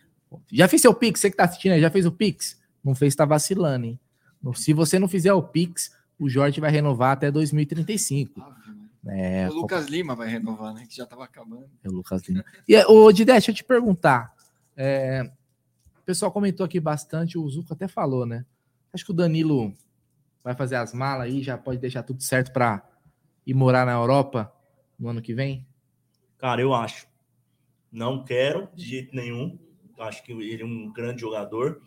Já 0.50 0.66
fez 0.68 0.82
seu 0.82 0.94
Pix, 0.94 1.20
você 1.20 1.30
que 1.30 1.36
tá 1.36 1.44
assistindo 1.44 1.72
aí, 1.72 1.80
já 1.80 1.90
fez 1.90 2.06
o 2.06 2.12
Pix? 2.12 2.58
Não 2.82 2.94
fez, 2.94 3.14
tá 3.14 3.24
vacilando, 3.24 3.86
hein? 3.86 4.00
Se 4.54 4.72
você 4.72 4.98
não 4.98 5.06
fizer 5.06 5.32
o 5.32 5.42
Pix, 5.42 5.94
o 6.18 6.28
Jorge 6.28 6.60
vai 6.60 6.70
renovar 6.70 7.12
até 7.12 7.30
2035. 7.30 8.40
é, 9.06 9.48
o 9.48 9.54
Lucas 9.54 9.86
Lima 9.86 10.14
vai 10.14 10.28
renovar, 10.28 10.72
né? 10.72 10.86
Que 10.88 10.96
já 10.96 11.06
tava 11.06 11.24
acabando. 11.24 11.68
É 11.84 11.88
o 11.88 11.92
Lucas 11.92 12.22
Lima. 12.28 12.44
E, 12.66 12.76
ô, 12.84 13.12
Didé, 13.12 13.32
deixa 13.32 13.50
eu 13.50 13.54
te 13.54 13.62
perguntar. 13.62 14.32
É, 14.76 15.30
o 16.00 16.04
pessoal 16.04 16.32
comentou 16.32 16.64
aqui 16.64 16.80
bastante, 16.80 17.38
o 17.38 17.48
Zuco 17.48 17.72
até 17.72 17.86
falou, 17.86 18.24
né? 18.24 18.44
Acho 18.92 19.04
que 19.04 19.10
o 19.10 19.14
Danilo 19.14 19.72
vai 20.42 20.54
fazer 20.54 20.76
as 20.76 20.92
malas 20.92 21.26
aí, 21.26 21.42
já 21.42 21.56
pode 21.56 21.78
deixar 21.78 22.02
tudo 22.02 22.22
certo 22.22 22.52
para 22.52 22.82
ir 23.46 23.54
morar 23.54 23.86
na 23.86 23.92
Europa 23.92 24.52
no 24.98 25.08
ano 25.08 25.22
que 25.22 25.34
vem? 25.34 25.66
Cara, 26.38 26.60
eu 26.60 26.74
acho. 26.74 27.06
Não 27.90 28.24
quero 28.24 28.68
de 28.74 28.84
jeito 28.84 29.14
nenhum. 29.14 29.58
Acho 29.98 30.22
que 30.22 30.32
ele 30.32 30.62
é 30.62 30.64
um 30.64 30.92
grande 30.92 31.20
jogador. 31.20 31.80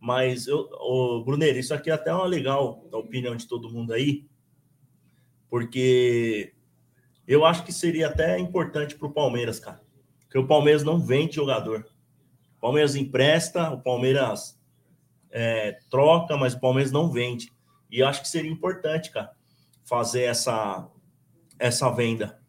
Mas, 0.00 0.46
eu, 0.48 0.68
o 0.80 1.22
Brunner, 1.24 1.56
isso 1.56 1.72
aqui 1.72 1.88
é 1.88 1.92
até 1.92 2.12
uma 2.12 2.26
legal 2.26 2.84
a 2.92 2.96
opinião 2.96 3.36
de 3.36 3.46
todo 3.46 3.70
mundo 3.70 3.92
aí, 3.92 4.26
porque 5.48 6.52
eu 7.26 7.44
acho 7.44 7.62
que 7.62 7.72
seria 7.72 8.08
até 8.08 8.36
importante 8.38 8.96
para 8.96 9.06
o 9.06 9.12
Palmeiras, 9.12 9.60
cara. 9.60 9.80
Porque 10.22 10.38
o 10.38 10.46
Palmeiras 10.46 10.82
não 10.82 10.98
vende 10.98 11.36
jogador. 11.36 11.86
O 12.56 12.60
Palmeiras 12.60 12.96
empresta, 12.96 13.70
o 13.70 13.80
Palmeiras 13.80 14.58
é, 15.30 15.78
troca, 15.88 16.36
mas 16.36 16.54
o 16.54 16.60
Palmeiras 16.60 16.90
não 16.90 17.10
vende. 17.12 17.51
E 17.92 18.02
acho 18.02 18.22
que 18.22 18.28
seria 18.28 18.50
importante, 18.50 19.10
cara, 19.10 19.32
fazer 19.84 20.22
essa, 20.22 20.88
essa 21.58 21.90
venda. 21.90 22.40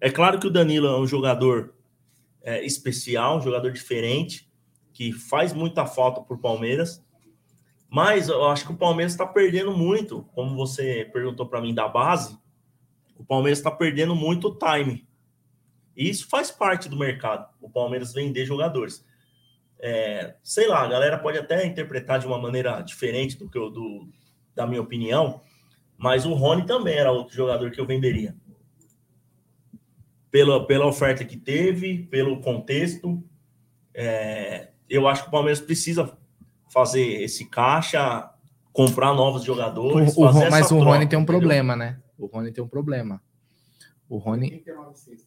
É 0.00 0.10
claro 0.10 0.40
que 0.40 0.46
o 0.46 0.50
Danilo 0.50 0.86
é 0.86 0.98
um 0.98 1.06
jogador 1.06 1.74
é, 2.42 2.64
especial, 2.64 3.36
um 3.36 3.42
jogador 3.42 3.70
diferente, 3.70 4.50
que 4.94 5.12
faz 5.12 5.52
muita 5.52 5.84
falta 5.84 6.22
para 6.22 6.34
o 6.34 6.40
Palmeiras. 6.40 7.04
Mas 7.90 8.30
eu 8.30 8.48
acho 8.48 8.64
que 8.64 8.72
o 8.72 8.76
Palmeiras 8.76 9.12
está 9.12 9.26
perdendo 9.26 9.76
muito, 9.76 10.22
como 10.34 10.56
você 10.56 11.08
perguntou 11.12 11.46
para 11.46 11.60
mim 11.60 11.74
da 11.74 11.86
base, 11.86 12.38
o 13.18 13.24
Palmeiras 13.24 13.58
está 13.58 13.70
perdendo 13.70 14.14
muito 14.14 14.56
time. 14.56 15.06
E 15.94 16.08
isso 16.08 16.28
faz 16.30 16.50
parte 16.50 16.88
do 16.88 16.96
mercado, 16.96 17.46
o 17.60 17.68
Palmeiras 17.68 18.14
vender 18.14 18.46
jogadores. 18.46 19.04
É, 19.80 20.36
sei 20.42 20.66
lá, 20.66 20.82
a 20.82 20.88
galera 20.88 21.18
pode 21.18 21.36
até 21.36 21.66
interpretar 21.66 22.18
de 22.18 22.26
uma 22.26 22.38
maneira 22.38 22.80
diferente 22.80 23.36
do 23.36 23.50
que 23.50 23.58
eu, 23.58 23.68
do, 23.68 24.08
da 24.58 24.66
minha 24.66 24.82
opinião, 24.82 25.40
mas 25.96 26.26
o 26.26 26.34
Rony 26.34 26.66
também 26.66 26.98
era 26.98 27.12
outro 27.12 27.34
jogador 27.34 27.70
que 27.70 27.80
eu 27.80 27.86
venderia. 27.86 28.34
Pela, 30.32 30.66
pela 30.66 30.84
oferta 30.84 31.24
que 31.24 31.36
teve, 31.36 32.02
pelo 32.10 32.40
contexto, 32.40 33.22
é, 33.94 34.70
eu 34.90 35.06
acho 35.06 35.22
que 35.22 35.28
o 35.28 35.30
Palmeiras 35.30 35.60
precisa 35.60 36.12
fazer 36.68 37.22
esse 37.22 37.46
caixa, 37.46 38.28
comprar 38.72 39.14
novos 39.14 39.44
jogadores. 39.44 40.16
O, 40.16 40.22
o, 40.22 40.50
mas 40.50 40.66
o 40.66 40.68
troca, 40.70 40.84
Rony 40.84 41.06
tem 41.06 41.18
um 41.18 41.22
entendeu? 41.22 41.24
problema, 41.24 41.76
né? 41.76 42.00
O 42.18 42.26
Rony 42.26 42.50
tem 42.50 42.62
um 42.62 42.68
problema. 42.68 43.22
O 44.08 44.18
Rony. 44.18 44.64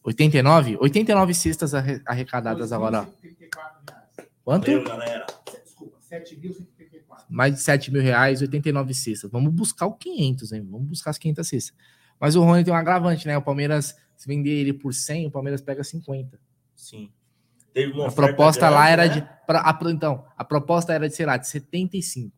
89? 0.04 0.76
89 0.78 1.34
cestas 1.34 1.72
arrecadadas 1.74 2.70
agora. 2.70 3.08
Quanto? 4.44 4.66
Valeu, 4.66 4.84
galera. 4.84 5.26
Desculpa, 5.64 5.96
7.134. 6.10 6.81
Mais 7.32 7.54
de 7.54 7.60
7 7.60 7.90
mil 7.90 8.02
reais, 8.02 8.42
89 8.42 8.92
cestas. 8.94 9.30
Vamos 9.30 9.52
buscar 9.52 9.86
o 9.86 9.94
500, 9.94 10.52
hein? 10.52 10.66
Vamos 10.70 10.86
buscar 10.88 11.10
as 11.10 11.18
500 11.18 11.48
cestas. 11.48 11.76
Mas 12.20 12.36
o 12.36 12.44
Rony 12.44 12.62
tem 12.62 12.72
um 12.72 12.76
agravante, 12.76 13.26
né? 13.26 13.36
O 13.36 13.42
Palmeiras, 13.42 13.96
se 14.16 14.28
vender 14.28 14.50
ele 14.50 14.72
por 14.72 14.92
100, 14.92 15.26
o 15.26 15.30
Palmeiras 15.30 15.60
pega 15.60 15.82
50. 15.82 16.38
Sim. 16.74 17.10
Teve 17.72 17.92
uma 17.94 18.08
a 18.08 18.12
proposta 18.12 18.68
grande, 18.68 18.74
lá 18.74 18.88
era 18.90 19.06
né? 19.06 19.14
de. 19.14 19.28
Pra, 19.46 19.60
a, 19.60 19.90
então, 19.90 20.24
a 20.36 20.44
proposta 20.44 20.92
era 20.92 21.08
de, 21.08 21.14
sei 21.14 21.26
lá, 21.26 21.36
de 21.36 21.48
75. 21.48 22.32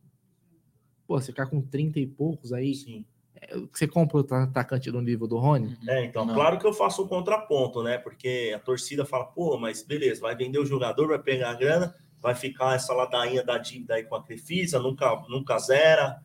Pô, 1.05 1.19
você 1.19 1.27
ficar 1.27 1.47
com 1.47 1.61
30 1.61 1.99
e 1.99 2.07
poucos 2.07 2.53
aí. 2.53 2.73
Sim. 2.73 3.05
É, 3.35 3.55
você 3.71 3.87
compra 3.87 4.17
o 4.17 4.35
atacante 4.43 4.89
do 4.89 5.01
nível 5.01 5.27
do 5.27 5.37
Rony? 5.37 5.77
É, 5.87 6.05
então, 6.05 6.25
Não. 6.25 6.33
claro 6.33 6.57
que 6.57 6.65
eu 6.65 6.73
faço 6.73 7.03
um 7.03 7.07
contraponto, 7.07 7.83
né? 7.83 7.97
Porque 7.97 8.53
a 8.55 8.59
torcida 8.59 9.05
fala, 9.05 9.25
pô, 9.25 9.57
mas 9.57 9.83
beleza, 9.83 10.21
vai 10.21 10.35
vender 10.35 10.57
o 10.57 10.65
jogador, 10.65 11.09
vai 11.09 11.19
pegar 11.19 11.51
a 11.51 11.53
grana, 11.53 11.95
vai 12.25 12.33
ficar 12.33 12.73
essa 12.73 12.91
ladainha 12.91 13.43
da 13.43 13.59
dívida 13.59 13.93
aí 13.93 14.03
com 14.03 14.15
a 14.15 14.23
Crefisa, 14.23 14.79
nunca, 14.79 15.23
nunca 15.29 15.59
zera. 15.59 16.19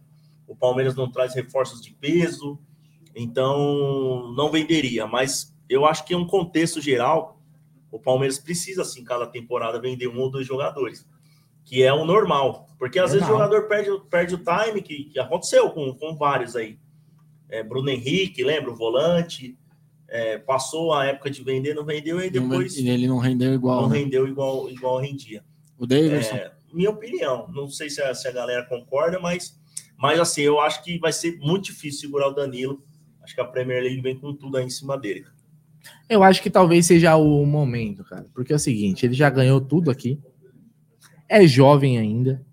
O 0.48 0.56
Palmeiras 0.56 0.96
não 0.96 1.12
traz 1.12 1.34
reforços 1.34 1.82
de 1.82 1.92
peso, 1.92 2.58
então 3.14 4.32
não 4.34 4.50
venderia. 4.50 5.06
Mas 5.06 5.54
eu 5.68 5.84
acho 5.84 6.06
que 6.06 6.14
em 6.14 6.16
um 6.16 6.26
contexto 6.26 6.80
geral, 6.80 7.38
o 7.92 7.98
Palmeiras 7.98 8.38
precisa, 8.38 8.80
assim, 8.80 9.04
cada 9.04 9.26
temporada 9.26 9.78
vender 9.78 10.08
um 10.08 10.18
ou 10.20 10.30
dois 10.30 10.46
jogadores, 10.46 11.06
que 11.66 11.82
é 11.82 11.92
o 11.92 12.06
normal. 12.06 12.66
Porque 12.78 12.98
às 12.98 13.12
vezes 13.12 13.28
o 13.28 13.32
jogador 13.32 13.68
perde, 13.68 13.90
perde 14.08 14.34
o 14.36 14.38
time, 14.38 14.80
que, 14.80 15.04
que 15.04 15.20
aconteceu 15.20 15.68
com, 15.68 15.92
com 15.92 16.16
vários 16.16 16.56
aí. 16.56 16.78
É, 17.50 17.62
Bruno 17.62 17.90
Henrique, 17.90 18.42
lembra? 18.42 18.70
O 18.70 18.74
volante. 18.74 19.54
É, 20.08 20.38
passou 20.38 20.94
a 20.94 21.04
época 21.04 21.30
de 21.30 21.44
vender, 21.44 21.74
não 21.74 21.84
vendeu, 21.84 22.20
e 22.20 22.30
depois. 22.30 22.74
E 22.76 22.88
ele 22.88 23.06
não 23.06 23.18
rendeu 23.18 23.52
igual. 23.52 23.82
Não 23.82 23.90
né? 23.90 23.98
rendeu 23.98 24.26
igual, 24.26 24.68
igual 24.70 24.98
rendia. 24.98 25.44
O 25.80 25.86
Davidson. 25.86 26.36
É, 26.36 26.52
minha 26.74 26.90
opinião. 26.90 27.48
Não 27.48 27.66
sei 27.70 27.88
se 27.88 28.02
a, 28.02 28.14
se 28.14 28.28
a 28.28 28.32
galera 28.32 28.66
concorda, 28.66 29.18
mas, 29.18 29.58
mas 29.96 30.20
assim, 30.20 30.42
eu 30.42 30.60
acho 30.60 30.84
que 30.84 30.98
vai 30.98 31.10
ser 31.10 31.38
muito 31.38 31.64
difícil 31.64 32.02
segurar 32.02 32.28
o 32.28 32.34
Danilo. 32.34 32.84
Acho 33.22 33.34
que 33.34 33.40
a 33.40 33.46
Premier 33.46 33.82
League 33.82 34.02
vem 34.02 34.20
com 34.20 34.34
tudo 34.34 34.58
aí 34.58 34.66
em 34.66 34.70
cima 34.70 34.98
dele. 34.98 35.24
Eu 36.06 36.22
acho 36.22 36.42
que 36.42 36.50
talvez 36.50 36.84
seja 36.84 37.16
o 37.16 37.46
momento, 37.46 38.04
cara. 38.04 38.26
Porque 38.34 38.52
é 38.52 38.56
o 38.56 38.58
seguinte, 38.58 39.06
ele 39.06 39.14
já 39.14 39.30
ganhou 39.30 39.58
tudo 39.58 39.90
aqui. 39.90 40.20
É 41.26 41.46
jovem 41.46 41.96
ainda. 41.96 42.44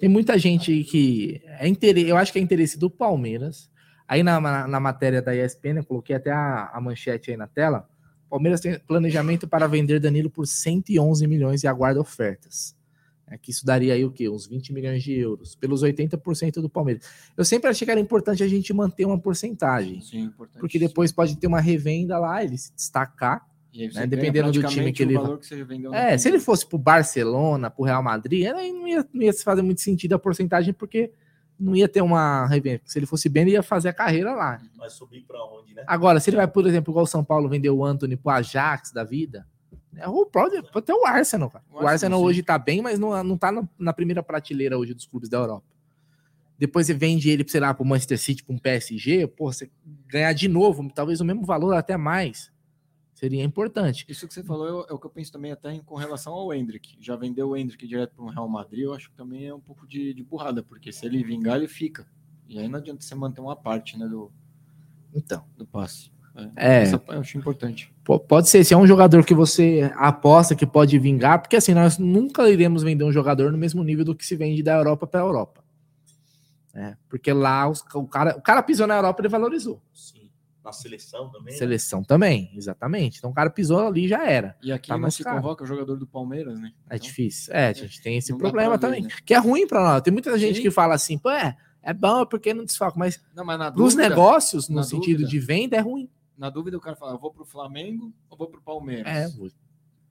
Tem 0.00 0.08
muita 0.08 0.36
gente 0.36 0.82
que 0.82 1.40
é 1.46 1.68
interesse, 1.68 2.08
eu 2.08 2.16
acho 2.16 2.32
que 2.32 2.40
é 2.40 2.42
interesse 2.42 2.76
do 2.76 2.90
Palmeiras. 2.90 3.70
Aí 4.08 4.24
na, 4.24 4.40
na, 4.40 4.66
na 4.66 4.80
matéria 4.80 5.22
da 5.22 5.34
ESPN, 5.34 5.76
eu 5.76 5.84
coloquei 5.84 6.16
até 6.16 6.32
a, 6.32 6.70
a 6.74 6.80
manchete 6.80 7.30
aí 7.30 7.36
na 7.36 7.46
tela. 7.46 7.88
Palmeiras 8.34 8.60
tem 8.60 8.76
planejamento 8.80 9.46
para 9.46 9.68
vender 9.68 10.00
Danilo 10.00 10.28
por 10.28 10.44
111 10.44 11.24
milhões 11.28 11.62
e 11.62 11.68
aguarda 11.68 12.00
ofertas. 12.00 12.76
É 13.28 13.38
que 13.38 13.52
isso 13.52 13.64
daria 13.64 13.94
aí 13.94 14.04
o 14.04 14.10
quê? 14.10 14.28
Uns 14.28 14.44
20 14.44 14.72
milhões 14.72 15.04
de 15.04 15.12
euros, 15.12 15.54
pelos 15.54 15.84
80% 15.84 16.54
do 16.54 16.68
Palmeiras. 16.68 17.04
Eu 17.36 17.44
sempre 17.44 17.70
achei 17.70 17.84
que 17.84 17.92
era 17.92 18.00
importante 18.00 18.42
a 18.42 18.48
gente 18.48 18.72
manter 18.72 19.04
uma 19.04 19.16
porcentagem. 19.16 20.00
Sim, 20.00 20.22
importante. 20.22 20.58
Porque 20.58 20.80
depois 20.80 21.12
pode 21.12 21.36
ter 21.36 21.46
uma 21.46 21.60
revenda 21.60 22.18
lá, 22.18 22.42
ele 22.42 22.58
se 22.58 22.74
destacar. 22.74 23.46
Né, 23.72 24.04
dependendo 24.04 24.50
do 24.50 24.66
time 24.66 24.92
que 24.92 25.04
ele. 25.04 25.14
Que 25.38 25.94
é, 25.94 26.18
se 26.18 26.28
ele 26.28 26.40
fosse 26.40 26.66
pro 26.66 26.76
Barcelona, 26.76 27.70
pro 27.70 27.84
Real 27.84 28.02
Madrid, 28.02 28.46
aí 28.46 28.72
não 28.72 28.88
ia, 28.88 29.08
não 29.12 29.22
ia 29.22 29.32
fazer 29.32 29.62
muito 29.62 29.80
sentido 29.80 30.14
a 30.14 30.18
porcentagem, 30.18 30.74
porque 30.74 31.12
não 31.58 31.74
ia 31.74 31.88
ter 31.88 32.02
uma 32.02 32.46
revenda. 32.46 32.82
Se 32.84 32.98
ele 32.98 33.06
fosse 33.06 33.28
bem, 33.28 33.42
ele 33.42 33.52
ia 33.52 33.62
fazer 33.62 33.88
a 33.88 33.92
carreira 33.92 34.34
lá. 34.34 34.60
Vai 34.76 34.90
subir 34.90 35.22
para 35.22 35.42
onde, 35.44 35.74
né? 35.74 35.84
Agora, 35.86 36.20
se 36.20 36.30
ele 36.30 36.36
vai, 36.36 36.48
por 36.48 36.66
exemplo, 36.66 36.92
igual 36.92 37.04
o 37.04 37.08
São 37.08 37.24
Paulo 37.24 37.48
vendeu 37.48 37.76
o 37.76 37.84
Anthony 37.84 38.16
pro 38.16 38.30
Ajax 38.30 38.92
da 38.92 39.04
vida, 39.04 39.46
é, 39.96 40.08
o 40.08 40.26
pode, 40.26 40.60
pode 40.70 40.86
ter 40.86 40.92
o 40.92 41.06
Arsenal, 41.06 41.50
cara. 41.50 41.64
O, 41.70 41.82
o 41.82 41.86
Arsenal, 41.86 42.20
hoje 42.20 42.42
tá 42.42 42.58
bem, 42.58 42.82
mas 42.82 42.98
não, 42.98 43.22
não 43.22 43.38
tá 43.38 43.52
na, 43.52 43.66
na, 43.78 43.92
primeira 43.92 44.22
prateleira 44.22 44.78
hoje 44.78 44.94
dos 44.94 45.06
clubes 45.06 45.28
da 45.28 45.38
Europa. 45.38 45.66
Depois 46.58 46.86
você 46.86 46.94
vende 46.94 47.30
ele, 47.30 47.44
sei 47.48 47.60
lá, 47.60 47.74
pro 47.74 47.84
Manchester 47.84 48.18
City, 48.18 48.44
para 48.44 48.54
um 48.54 48.58
PSG, 48.58 49.26
pô, 49.26 49.52
você 49.52 49.70
ganhar 50.06 50.32
de 50.32 50.48
novo, 50.48 50.88
talvez 50.92 51.20
o 51.20 51.24
mesmo 51.24 51.44
valor, 51.44 51.74
até 51.74 51.96
mais. 51.96 52.52
Seria 53.14 53.44
importante. 53.44 54.04
Isso 54.08 54.26
que 54.26 54.34
você 54.34 54.42
falou 54.42 54.86
é, 54.88 54.92
o 54.92 54.98
que 54.98 55.06
eu 55.06 55.10
penso 55.10 55.32
também 55.32 55.52
até 55.52 55.78
com 55.80 55.94
relação 55.94 56.32
ao 56.32 56.52
Hendrick. 56.52 56.96
Já 57.00 57.14
vendeu 57.14 57.50
o 57.50 57.56
Hendrick 57.56 57.86
direto 57.86 58.14
para 58.16 58.24
o 58.24 58.28
Real 58.28 58.48
Madrid, 58.48 58.84
eu 58.84 58.92
acho 58.92 59.08
que 59.08 59.16
também 59.16 59.46
é 59.46 59.54
um 59.54 59.60
pouco 59.60 59.86
de, 59.86 60.12
de 60.12 60.22
burrada, 60.22 60.62
porque 60.62 60.92
se 60.92 61.06
ele 61.06 61.22
vingar, 61.22 61.56
ele 61.56 61.68
fica. 61.68 62.06
E 62.48 62.58
aí 62.58 62.68
não 62.68 62.78
adianta 62.78 63.02
você 63.02 63.14
manter 63.14 63.40
uma 63.40 63.56
parte 63.56 63.96
né, 63.98 64.06
do, 64.06 64.30
então. 65.14 65.44
do 65.56 65.64
passe. 65.64 66.12
É, 66.56 66.82
Essa 66.82 67.00
eu 67.06 67.20
acho 67.20 67.38
importante. 67.38 67.94
Pode 68.04 68.48
ser, 68.48 68.64
se 68.64 68.74
é 68.74 68.76
um 68.76 68.86
jogador 68.86 69.24
que 69.24 69.32
você 69.32 69.92
aposta 69.94 70.56
que 70.56 70.66
pode 70.66 70.98
vingar, 70.98 71.40
porque 71.40 71.56
assim, 71.56 71.72
nós 71.72 71.96
nunca 71.96 72.50
iremos 72.50 72.82
vender 72.82 73.04
um 73.04 73.12
jogador 73.12 73.52
no 73.52 73.58
mesmo 73.58 73.82
nível 73.84 74.04
do 74.04 74.14
que 74.14 74.26
se 74.26 74.34
vende 74.34 74.62
da 74.62 74.74
Europa 74.74 75.06
para 75.06 75.20
a 75.20 75.24
Europa. 75.24 75.64
É, 76.74 76.96
porque 77.08 77.32
lá 77.32 77.68
os, 77.68 77.84
o, 77.94 78.04
cara, 78.04 78.36
o 78.36 78.42
cara 78.42 78.62
pisou 78.64 78.86
na 78.86 78.96
Europa, 78.96 79.22
ele 79.22 79.28
valorizou. 79.28 79.80
Sim. 79.92 80.23
Na 80.64 80.72
seleção 80.72 81.28
também. 81.30 81.52
né? 81.52 81.58
Seleção 81.58 82.02
também, 82.02 82.50
exatamente. 82.56 83.18
Então 83.18 83.30
o 83.30 83.34
cara 83.34 83.50
pisou 83.50 83.86
ali 83.86 84.08
já 84.08 84.26
era. 84.26 84.56
E 84.62 84.72
aqui 84.72 84.88
Tá 84.88 84.96
não 84.96 85.10
se 85.10 85.22
caro. 85.22 85.36
convoca 85.36 85.62
o 85.62 85.66
jogador 85.66 85.96
do 85.96 86.06
Palmeiras, 86.06 86.58
né? 86.58 86.72
É 86.88 86.98
difícil. 86.98 87.52
É, 87.52 87.68
a 87.68 87.72
gente 87.74 88.00
tem 88.00 88.16
esse 88.16 88.34
problema 88.36 88.72
ver, 88.72 88.78
também. 88.78 89.02
né? 89.02 89.08
Que 89.26 89.34
é 89.34 89.38
ruim 89.38 89.66
pra 89.66 89.82
nós. 89.84 90.00
Tem 90.02 90.12
muita 90.12 90.38
gente 90.38 90.56
Sim. 90.56 90.62
que 90.62 90.70
fala 90.70 90.94
assim, 90.94 91.18
pô, 91.18 91.30
é, 91.30 91.54
é 91.82 91.92
bom 91.92 92.22
é 92.22 92.26
porque 92.26 92.54
não 92.54 92.64
desfalca, 92.64 92.98
mas 92.98 93.22
Não, 93.36 93.44
mas 93.44 93.58
dúvida- 93.74 94.08
negócios, 94.08 94.68
no 94.70 94.76
na 94.76 94.82
sentido 94.84 95.18
dúvida- 95.18 95.28
de 95.30 95.38
venda, 95.38 95.76
é 95.76 95.80
ruim. 95.80 96.08
Na 96.38 96.48
dúvida, 96.48 96.76
o 96.78 96.80
cara 96.80 96.96
fala, 96.96 97.12
eu 97.12 97.18
vou 97.18 97.30
pro 97.32 97.44
Flamengo 97.44 98.10
ou 98.30 98.36
vou 98.38 98.48
pro 98.48 98.62
Palmeiras? 98.62 99.06
É, 99.06 99.28
vou- 99.36 99.48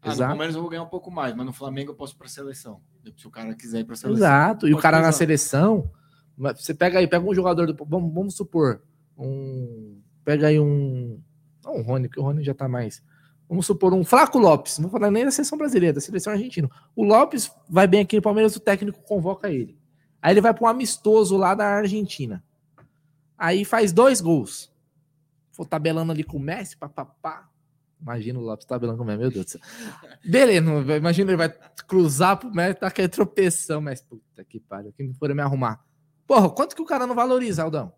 Ah, 0.03 0.07
no 0.07 0.11
exato. 0.13 0.29
Palmeiras 0.29 0.55
eu 0.55 0.61
vou 0.61 0.69
ganhar 0.69 0.83
um 0.83 0.87
pouco 0.89 1.09
mais, 1.09 1.35
mas 1.35 1.45
no 1.47 1.51
Flamengo 1.53 1.91
eu 1.91 1.95
posso 1.95 2.13
ir 2.13 2.17
pra 2.17 2.27
seleção. 2.27 2.79
Se 3.17 3.25
o 3.25 3.31
cara 3.31 3.55
quiser 3.55 3.79
ir 3.79 3.85
pra 3.85 3.95
seleção. 3.95 4.17
Exato. 4.23 4.67
E 4.67 4.73
o 4.73 4.77
cara 4.77 5.01
na 5.01 5.11
seleção, 5.11 5.89
mas 6.37 6.61
você 6.63 6.73
pega 6.75 6.99
aí, 6.99 7.07
pega 7.07 7.25
um 7.27 7.33
jogador 7.33 7.65
do. 7.65 7.85
Vamos, 7.85 8.13
vamos 8.13 8.35
supor, 8.35 8.81
um. 9.17 10.01
Pega 10.23 10.47
aí 10.47 10.59
um. 10.59 11.21
Não, 11.63 11.77
o 11.77 11.81
Rony, 11.81 12.09
que 12.09 12.19
o 12.19 12.23
Rony 12.23 12.43
já 12.43 12.53
tá 12.53 12.67
mais. 12.67 13.01
Vamos 13.47 13.65
supor 13.65 13.93
um 13.93 14.03
Flaco 14.03 14.39
Lopes. 14.39 14.79
Não 14.79 14.89
vou 14.89 14.99
falar 14.99 15.11
nem 15.11 15.25
da 15.25 15.31
seleção 15.31 15.57
brasileira, 15.57 15.93
da 15.93 16.01
seleção 16.01 16.33
argentina. 16.33 16.69
O 16.95 17.03
Lopes 17.03 17.51
vai 17.69 17.87
bem 17.87 18.01
aqui 18.01 18.15
no 18.15 18.21
Palmeiras, 18.21 18.55
o 18.55 18.59
técnico 18.59 19.01
convoca 19.03 19.49
ele. 19.49 19.77
Aí 20.21 20.33
ele 20.33 20.41
vai 20.41 20.53
para 20.53 20.63
um 20.63 20.67
amistoso 20.67 21.35
lá 21.37 21.53
da 21.53 21.65
Argentina. 21.65 22.43
Aí 23.37 23.65
faz 23.65 23.91
dois 23.91 24.21
gols. 24.21 24.71
For 25.51 25.67
tabelando 25.67 26.11
ali 26.11 26.23
com 26.23 26.37
o 26.37 26.39
Messi, 26.39 26.77
papapá. 26.77 27.49
Imagina 28.01 28.39
o 28.39 28.41
Lopes 28.41 28.65
tabelando 28.65 28.97
com 28.97 29.03
o 29.03 29.07
Messi, 29.07 29.19
meu 29.19 29.31
Deus 29.31 29.45
do 29.45 29.51
céu. 29.51 29.61
Beleza, 30.25 30.65
imagina 30.97 31.31
ele 31.31 31.37
vai 31.37 31.53
cruzar 31.87 32.37
pro 32.37 32.49
Messi, 32.49 32.79
tá 32.79 32.87
aquele 32.87 33.09
tropeção, 33.09 33.81
mas 33.81 34.01
puta 34.01 34.43
que 34.43 34.59
pariu, 34.59 34.93
quem 34.93 35.13
for 35.13 35.33
me 35.35 35.41
arrumar. 35.41 35.83
Porra, 36.25 36.49
quanto 36.49 36.75
que 36.75 36.81
o 36.81 36.85
cara 36.85 37.05
não 37.05 37.13
valoriza, 37.13 37.63
Aldão? 37.63 37.93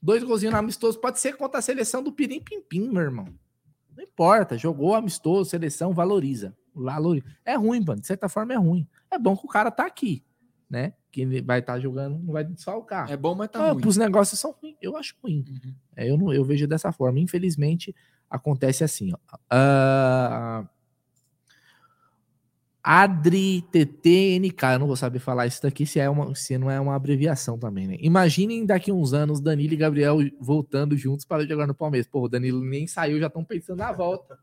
Dois 0.00 0.22
golzinhos 0.22 0.52
no 0.52 0.58
amistoso, 0.58 1.00
pode 1.00 1.18
ser 1.18 1.36
contra 1.36 1.58
a 1.58 1.62
seleção 1.62 2.02
do 2.02 2.12
Pirim 2.12 2.40
Pim 2.40 2.60
Pim, 2.60 2.88
meu 2.88 3.02
irmão. 3.02 3.26
Não 3.96 4.04
importa, 4.04 4.58
jogou 4.58 4.94
amistoso, 4.94 5.50
seleção, 5.50 5.92
valoriza. 5.92 6.56
Valoriza. 6.74 7.26
É 7.44 7.54
ruim, 7.56 7.82
mano, 7.84 8.00
de 8.00 8.06
certa 8.06 8.28
forma 8.28 8.52
é 8.52 8.56
ruim. 8.56 8.86
É 9.10 9.18
bom 9.18 9.36
que 9.36 9.46
o 9.46 9.48
cara 9.48 9.70
tá 9.70 9.86
aqui, 9.86 10.22
né? 10.68 10.92
Que 11.10 11.40
vai 11.40 11.60
estar 11.60 11.80
jogando, 11.80 12.18
não 12.18 12.32
vai 12.34 12.44
desfalcar. 12.44 13.10
É 13.10 13.16
bom, 13.16 13.34
mas 13.34 13.48
tá 13.48 13.58
Ah, 13.68 13.72
ruim. 13.72 13.86
Os 13.86 13.96
negócios 13.96 14.38
são 14.38 14.52
ruins, 14.52 14.76
eu 14.82 14.96
acho 14.96 15.14
ruim. 15.22 15.42
É, 15.96 16.10
eu, 16.10 16.18
não, 16.18 16.30
eu 16.32 16.44
vejo 16.44 16.66
dessa 16.68 16.92
forma. 16.92 17.18
Infelizmente, 17.18 17.94
acontece 18.28 18.84
assim. 18.84 19.12
Ó. 19.14 19.38
Ah, 19.48 20.68
Adri 22.88 23.62
TTNK, 23.72 24.74
eu 24.74 24.78
não 24.78 24.86
vou 24.86 24.94
saber 24.94 25.18
falar 25.18 25.44
isso 25.48 25.60
daqui 25.60 25.84
se, 25.84 25.98
é 25.98 26.08
uma, 26.08 26.32
se 26.36 26.56
não 26.56 26.70
é 26.70 26.78
uma 26.80 26.94
abreviação 26.94 27.58
também, 27.58 27.88
né? 27.88 27.96
Imaginem 27.98 28.64
daqui 28.64 28.92
uns 28.92 29.12
anos 29.12 29.40
Danilo 29.40 29.74
e 29.74 29.76
Gabriel 29.76 30.18
voltando 30.40 30.96
juntos 30.96 31.24
para 31.24 31.44
jogar 31.44 31.66
no 31.66 31.74
Palmeiras. 31.74 32.06
Pô, 32.06 32.22
o 32.22 32.28
Danilo 32.28 32.62
nem 32.62 32.86
saiu, 32.86 33.18
já 33.18 33.26
estão 33.26 33.42
pensando 33.44 33.78
na 33.78 33.90
volta. 33.90 34.38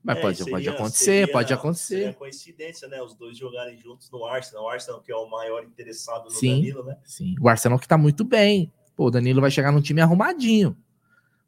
Mas 0.00 0.16
É, 0.16 0.20
pode, 0.20 0.36
seria- 0.36 0.50
pode 0.52 0.68
acontecer, 0.68 1.04
seria- 1.04 1.28
pode 1.32 1.48
Seria 1.48 1.58
acontecer. 1.58 2.14
coincidência, 2.14 2.86
né? 2.86 3.02
Os 3.02 3.14
dois 3.16 3.36
jogarem 3.36 3.76
juntos 3.78 4.08
no 4.12 4.24
Arsenal. 4.24 4.66
O 4.66 4.68
Arsenal, 4.68 5.00
que 5.00 5.10
é 5.10 5.16
o 5.16 5.28
maior 5.28 5.64
interessado 5.64 6.24
no 6.26 6.30
Sim, 6.30 6.54
Danilo, 6.56 6.84
né? 6.84 6.96
sim. 7.04 7.34
O 7.40 7.48
Arsenal 7.48 7.80
que 7.80 7.88
tá 7.88 7.98
muito 7.98 8.22
bem. 8.22 8.72
Pô, 8.94 9.06
o 9.06 9.10
Danilo 9.10 9.40
vai 9.40 9.50
chegar 9.50 9.72
num 9.72 9.80
time 9.80 10.00
arrumadinho. 10.00 10.76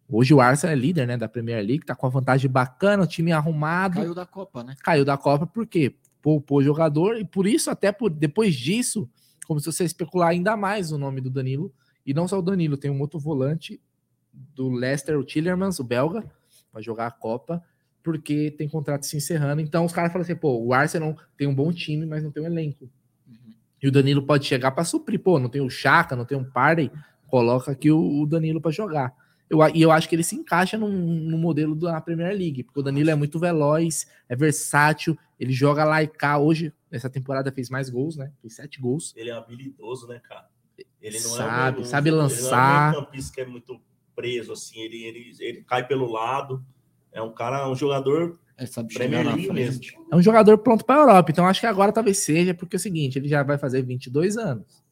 Hoje 0.09 0.33
o 0.33 0.41
Arsenal 0.41 0.77
é 0.77 0.79
líder, 0.79 1.07
né, 1.07 1.17
da 1.17 1.29
Premier 1.29 1.59
League, 1.59 1.85
tá 1.85 1.95
com 1.95 2.07
uma 2.07 2.13
vantagem 2.13 2.51
bacana, 2.51 3.03
o 3.03 3.07
time 3.07 3.33
arrumado. 3.33 3.97
Caiu 3.97 4.15
da 4.15 4.25
Copa, 4.25 4.63
né? 4.63 4.77
Caiu 4.83 5.05
da 5.05 5.17
Copa 5.17 5.47
por 5.47 5.67
quê? 5.67 5.97
Poupou 6.23 6.63
jogador 6.63 7.19
e 7.19 7.25
por 7.25 7.47
isso 7.47 7.71
até 7.71 7.91
por 7.91 8.11
depois 8.11 8.55
disso 8.55 9.09
começou 9.47 9.71
a 9.71 9.75
se 9.75 9.85
especular 9.85 10.29
ainda 10.29 10.57
mais 10.57 10.93
o 10.93 10.99
nome 10.99 11.21
do 11.21 11.31
Danilo 11.31 11.73
e 12.05 12.15
não 12.15 12.29
só 12.29 12.39
o 12.39 12.43
Danilo, 12.43 12.77
tem 12.77 12.91
um 12.91 13.01
outro 13.01 13.19
volante 13.19 13.81
do 14.33 14.69
Leicester, 14.69 15.19
o 15.19 15.25
Tillermans, 15.25 15.81
o 15.81 15.85
belga, 15.85 16.25
vai 16.73 16.83
jogar 16.83 17.07
a 17.07 17.11
Copa 17.11 17.63
porque 18.03 18.53
tem 18.53 18.69
contrato 18.69 19.05
se 19.05 19.17
encerrando. 19.17 19.61
Então 19.61 19.85
os 19.85 19.93
caras 19.93 20.13
falam 20.13 20.23
assim, 20.23 20.37
pô, 20.37 20.57
o 20.65 20.73
Arsenal 20.73 21.17
tem 21.37 21.49
um 21.49 21.55
bom 21.55 21.73
time, 21.73 22.07
mas 22.07 22.23
não 22.23 22.31
tem 22.31 22.43
um 22.43 22.47
elenco. 22.47 22.89
E 23.83 23.89
o 23.89 23.93
Danilo 23.93 24.23
pode 24.23 24.47
chegar 24.47 24.71
para 24.71 24.85
suprir, 24.85 25.21
pô, 25.21 25.41
não 25.41 25.49
tem 25.49 25.61
o 25.61 25.69
Chaka, 25.69 26.15
não 26.15 26.25
tem 26.25 26.39
um 26.39 26.45
Parley, 26.45 26.91
coloca 27.27 27.73
aqui 27.73 27.91
o, 27.91 28.23
o 28.23 28.27
Danilo 28.27 28.61
para 28.61 28.71
jogar. 28.71 29.13
Eu, 29.49 29.61
e 29.75 29.81
eu 29.81 29.93
acho 29.93 30.09
que 30.09 30.15
ele 30.15 30.25
se 30.25 30.35
encaixa 30.35 30.77
no, 30.77 30.89
no 30.89 31.39
modelo 31.39 31.75
da 31.75 32.01
Premier 32.01 32.37
League, 32.37 32.65
porque 32.65 32.81
o 32.81 32.83
Danilo 32.83 33.11
é 33.11 33.15
muito 33.15 33.39
veloz, 33.39 34.07
é 34.29 34.35
versátil, 34.35 35.17
ele 35.39 35.53
joga 35.53 35.85
lá 35.85 36.03
e 36.03 36.09
cá. 36.09 36.39
Hoje, 36.39 36.73
nessa 36.91 37.09
temporada, 37.09 37.53
fez 37.53 37.71
mais 37.71 37.89
gols, 37.89 38.17
né? 38.17 38.33
Fez 38.41 38.57
sete 38.57 38.81
gols. 38.81 39.13
Ele 39.17 39.31
é 39.31 39.33
habilidoso, 39.33 40.09
né, 40.09 40.21
cara? 40.21 40.49
Ele 41.01 41.21
não 41.21 41.31
Sabe, 41.31 41.79
é 41.79 41.81
um, 41.81 41.85
sabe 41.85 42.09
Ele 42.09 42.17
lançar. 42.17 42.93
não 42.93 42.99
é 42.99 43.03
um 43.03 43.05
campista 43.05 43.35
que 43.35 43.41
é 43.41 43.47
muito 43.47 43.81
preso, 44.15 44.53
assim. 44.53 44.81
Ele, 44.81 45.05
ele, 45.05 45.33
ele 45.39 45.63
cai 45.63 45.87
pelo 45.87 46.11
lado. 46.11 46.65
É 47.13 47.23
um 47.23 47.33
cara, 47.33 47.69
um 47.69 47.75
jogador 47.75 48.39
É, 48.57 48.67
sabe 48.67 48.93
Premier 48.93 49.25
League 49.25 49.53
mesmo. 49.53 49.83
É 50.11 50.17
um 50.17 50.23
jogador 50.23 50.59
pronto 50.59 50.85
para 50.85 50.97
a 50.97 51.01
Europa. 51.01 51.31
Então 51.31 51.47
acho 51.47 51.61
que 51.61 51.67
agora 51.67 51.93
talvez 51.93 52.19
seja, 52.19 52.55
porque 52.55 52.77
é 52.77 52.79
o 52.79 52.81
seguinte, 52.81 53.19
ele 53.19 53.29
já 53.29 53.43
vai 53.43 53.57
fazer 53.59 53.83
22 53.83 54.37
anos. 54.37 54.85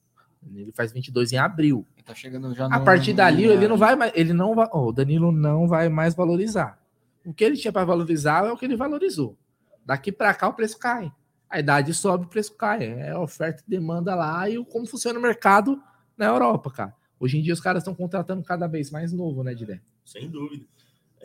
Ele 0.55 0.73
faz 0.73 0.93
22 0.93 1.33
em 1.33 1.39
abril. 1.39 1.87
Ele 1.97 2.03
tá 2.05 2.15
chegando 2.15 2.55
já 2.55 2.67
A 2.67 2.79
no- 2.79 2.85
partir 2.85 3.13
dali, 3.13 3.47
no- 3.47 3.53
ele 3.53 3.69
não 3.69 3.77
vai 3.77 3.95
mais, 3.97 4.13
ele 4.15 4.33
não 4.33 4.55
vai, 4.55 4.69
ó, 4.73 4.87
o 4.89 4.93
Danilo 4.93 5.31
não 5.33 5.67
vai 5.69 5.89
mais 5.89 6.15
valorizar. 6.15 6.79
O 7.25 7.33
que 7.33 7.45
ele 7.45 7.57
tinha 7.57 7.73
para 7.73 7.85
valorizar 7.85 8.45
é 8.47 8.53
o 8.53 8.57
que 8.57 8.65
ele 8.65 8.77
valorizou. 8.77 9.37
Daqui 9.85 10.11
para 10.13 10.33
cá 10.35 10.49
o 10.49 10.55
preço 10.55 10.79
cai. 10.79 11.13
A 11.49 11.61
idade 11.61 11.95
sobe, 11.95 12.27
o 12.27 12.29
preço 12.29 12.55
cai. 12.57 12.85
É 12.85 13.17
oferta 13.17 13.63
e 13.67 13.71
demanda 13.71 14.15
lá 14.15 14.49
e 14.49 14.63
como 14.67 14.87
funciona 14.87 15.19
o 15.19 15.23
mercado 15.23 15.81
na 16.17 16.27
Europa, 16.27 16.71
cara. 16.71 16.95
Hoje 17.19 17.39
em 17.39 17.43
dia 17.43 17.53
os 17.55 17.61
caras 17.61 17.83
estão 17.83 17.95
contratando 17.95 18.43
cada 18.43 18.67
vez 18.67 18.91
mais 18.91 19.13
novo, 19.13 19.43
né, 19.45 19.55
Didé? 19.55 19.81
Sem 20.05 20.29
dúvida. 20.29 20.65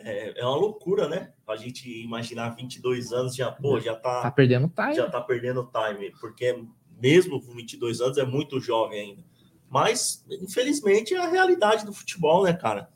É, 0.02 0.40
é 0.40 0.44
uma 0.46 0.56
loucura, 0.56 1.06
né? 1.08 1.32
A 1.46 1.56
gente 1.56 1.90
imaginar 2.02 2.50
22 2.50 3.12
anos 3.12 3.34
já, 3.34 3.50
pô, 3.52 3.78
já 3.80 3.94
tá. 3.94 4.22
Tá 4.22 4.30
perdendo 4.30 4.68
time. 4.68 4.94
Já 4.94 5.10
tá 5.10 5.20
perdendo 5.20 5.70
time, 5.70 6.10
porque 6.18 6.64
mesmo 7.00 7.40
com 7.40 7.54
22 7.54 8.00
anos 8.00 8.18
é 8.18 8.24
muito 8.24 8.60
jovem 8.60 9.00
ainda. 9.00 9.24
Mas, 9.68 10.24
infelizmente, 10.28 11.14
é 11.14 11.18
a 11.18 11.30
realidade 11.30 11.86
do 11.86 11.92
futebol, 11.92 12.44
né, 12.44 12.52
cara? 12.52 12.90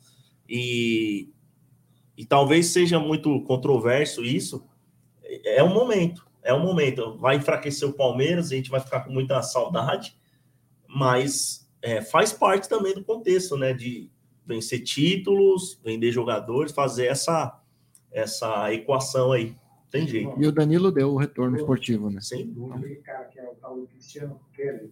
E, 0.48 1.28
e 2.16 2.24
talvez 2.24 2.66
seja 2.66 2.98
muito 2.98 3.40
controverso 3.44 4.24
isso. 4.24 4.66
É 5.44 5.62
um 5.62 5.72
momento, 5.72 6.26
é 6.42 6.52
um 6.52 6.60
momento. 6.60 7.16
Vai 7.18 7.36
enfraquecer 7.36 7.88
o 7.88 7.92
Palmeiras, 7.92 8.50
a 8.50 8.56
gente 8.56 8.70
vai 8.70 8.80
ficar 8.80 9.00
com 9.00 9.12
muita 9.12 9.40
saudade, 9.42 10.16
mas 10.88 11.68
é, 11.80 12.02
faz 12.02 12.32
parte 12.32 12.68
também 12.68 12.92
do 12.92 13.04
contexto, 13.04 13.56
né? 13.56 13.72
De 13.72 14.10
vencer 14.44 14.82
títulos, 14.82 15.78
vender 15.82 16.10
jogadores, 16.10 16.72
fazer 16.72 17.06
essa, 17.06 17.60
essa 18.10 18.72
equação 18.72 19.32
aí. 19.32 19.56
Tem 19.94 20.08
jeito. 20.08 20.34
E 20.42 20.44
o 20.44 20.50
Danilo 20.50 20.90
deu 20.90 21.12
o 21.12 21.16
retorno 21.16 21.56
esportivo, 21.56 22.10
né? 22.10 22.20
Sem 22.20 22.48
dúvida. 22.50 22.74
Aquele 22.80 22.96
cara 22.96 23.24
que 23.26 23.38
é 23.38 23.48
o 23.48 23.54
tal 23.54 23.76
Cristiano 23.86 24.40
Keller, 24.52 24.90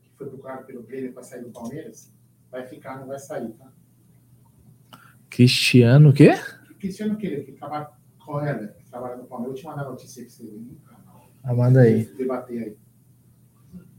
que 0.00 0.10
foi 0.16 0.28
procurado 0.28 0.64
pelo 0.64 0.84
Grêmio 0.84 1.12
para 1.12 1.24
sair 1.24 1.42
do 1.42 1.50
Palmeiras, 1.50 2.14
vai 2.48 2.64
ficar, 2.64 3.00
não 3.00 3.08
vai 3.08 3.18
sair, 3.18 3.48
tá? 3.54 3.66
Cristiano, 5.28 6.10
o 6.10 6.12
quê? 6.12 6.34
Cristiano 6.78 7.16
Keller, 7.16 7.44
que 7.44 7.50
trabalha 7.50 7.88
com 8.24 8.40
ela, 8.40 8.68
que 8.68 8.88
trabalha 8.88 9.16
no 9.16 9.24
Palmeiras, 9.24 9.56
eu 9.56 9.60
te 9.62 9.66
mandar 9.66 9.82
a 9.82 9.90
notícia 9.90 10.22
pra 10.22 10.30
você 10.30 10.60
Ah, 11.42 11.54
manda 11.54 11.80
aí. 11.80 12.04
debater 12.16 12.62
aí. 12.62 12.76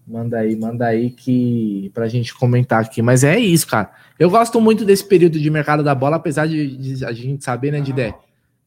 Manda 0.08 0.40
aí, 0.40 0.56
manda 0.56 0.88
aí 0.88 1.12
que 1.12 1.92
pra 1.94 2.08
gente 2.08 2.34
comentar 2.34 2.82
aqui. 2.82 3.02
Mas 3.02 3.26
é 3.26 3.38
isso, 3.38 3.68
cara. 3.68 3.92
Eu 4.18 4.30
gosto 4.30 4.60
muito 4.62 4.86
desse 4.86 5.06
período 5.06 5.38
de 5.38 5.50
mercado 5.50 5.84
da 5.84 5.94
bola, 5.94 6.16
apesar 6.16 6.48
de, 6.48 6.78
de 6.96 7.06
a 7.06 7.12
gente 7.12 7.44
saber, 7.44 7.72
né, 7.72 7.82
de 7.82 7.92
ideia, 7.92 8.16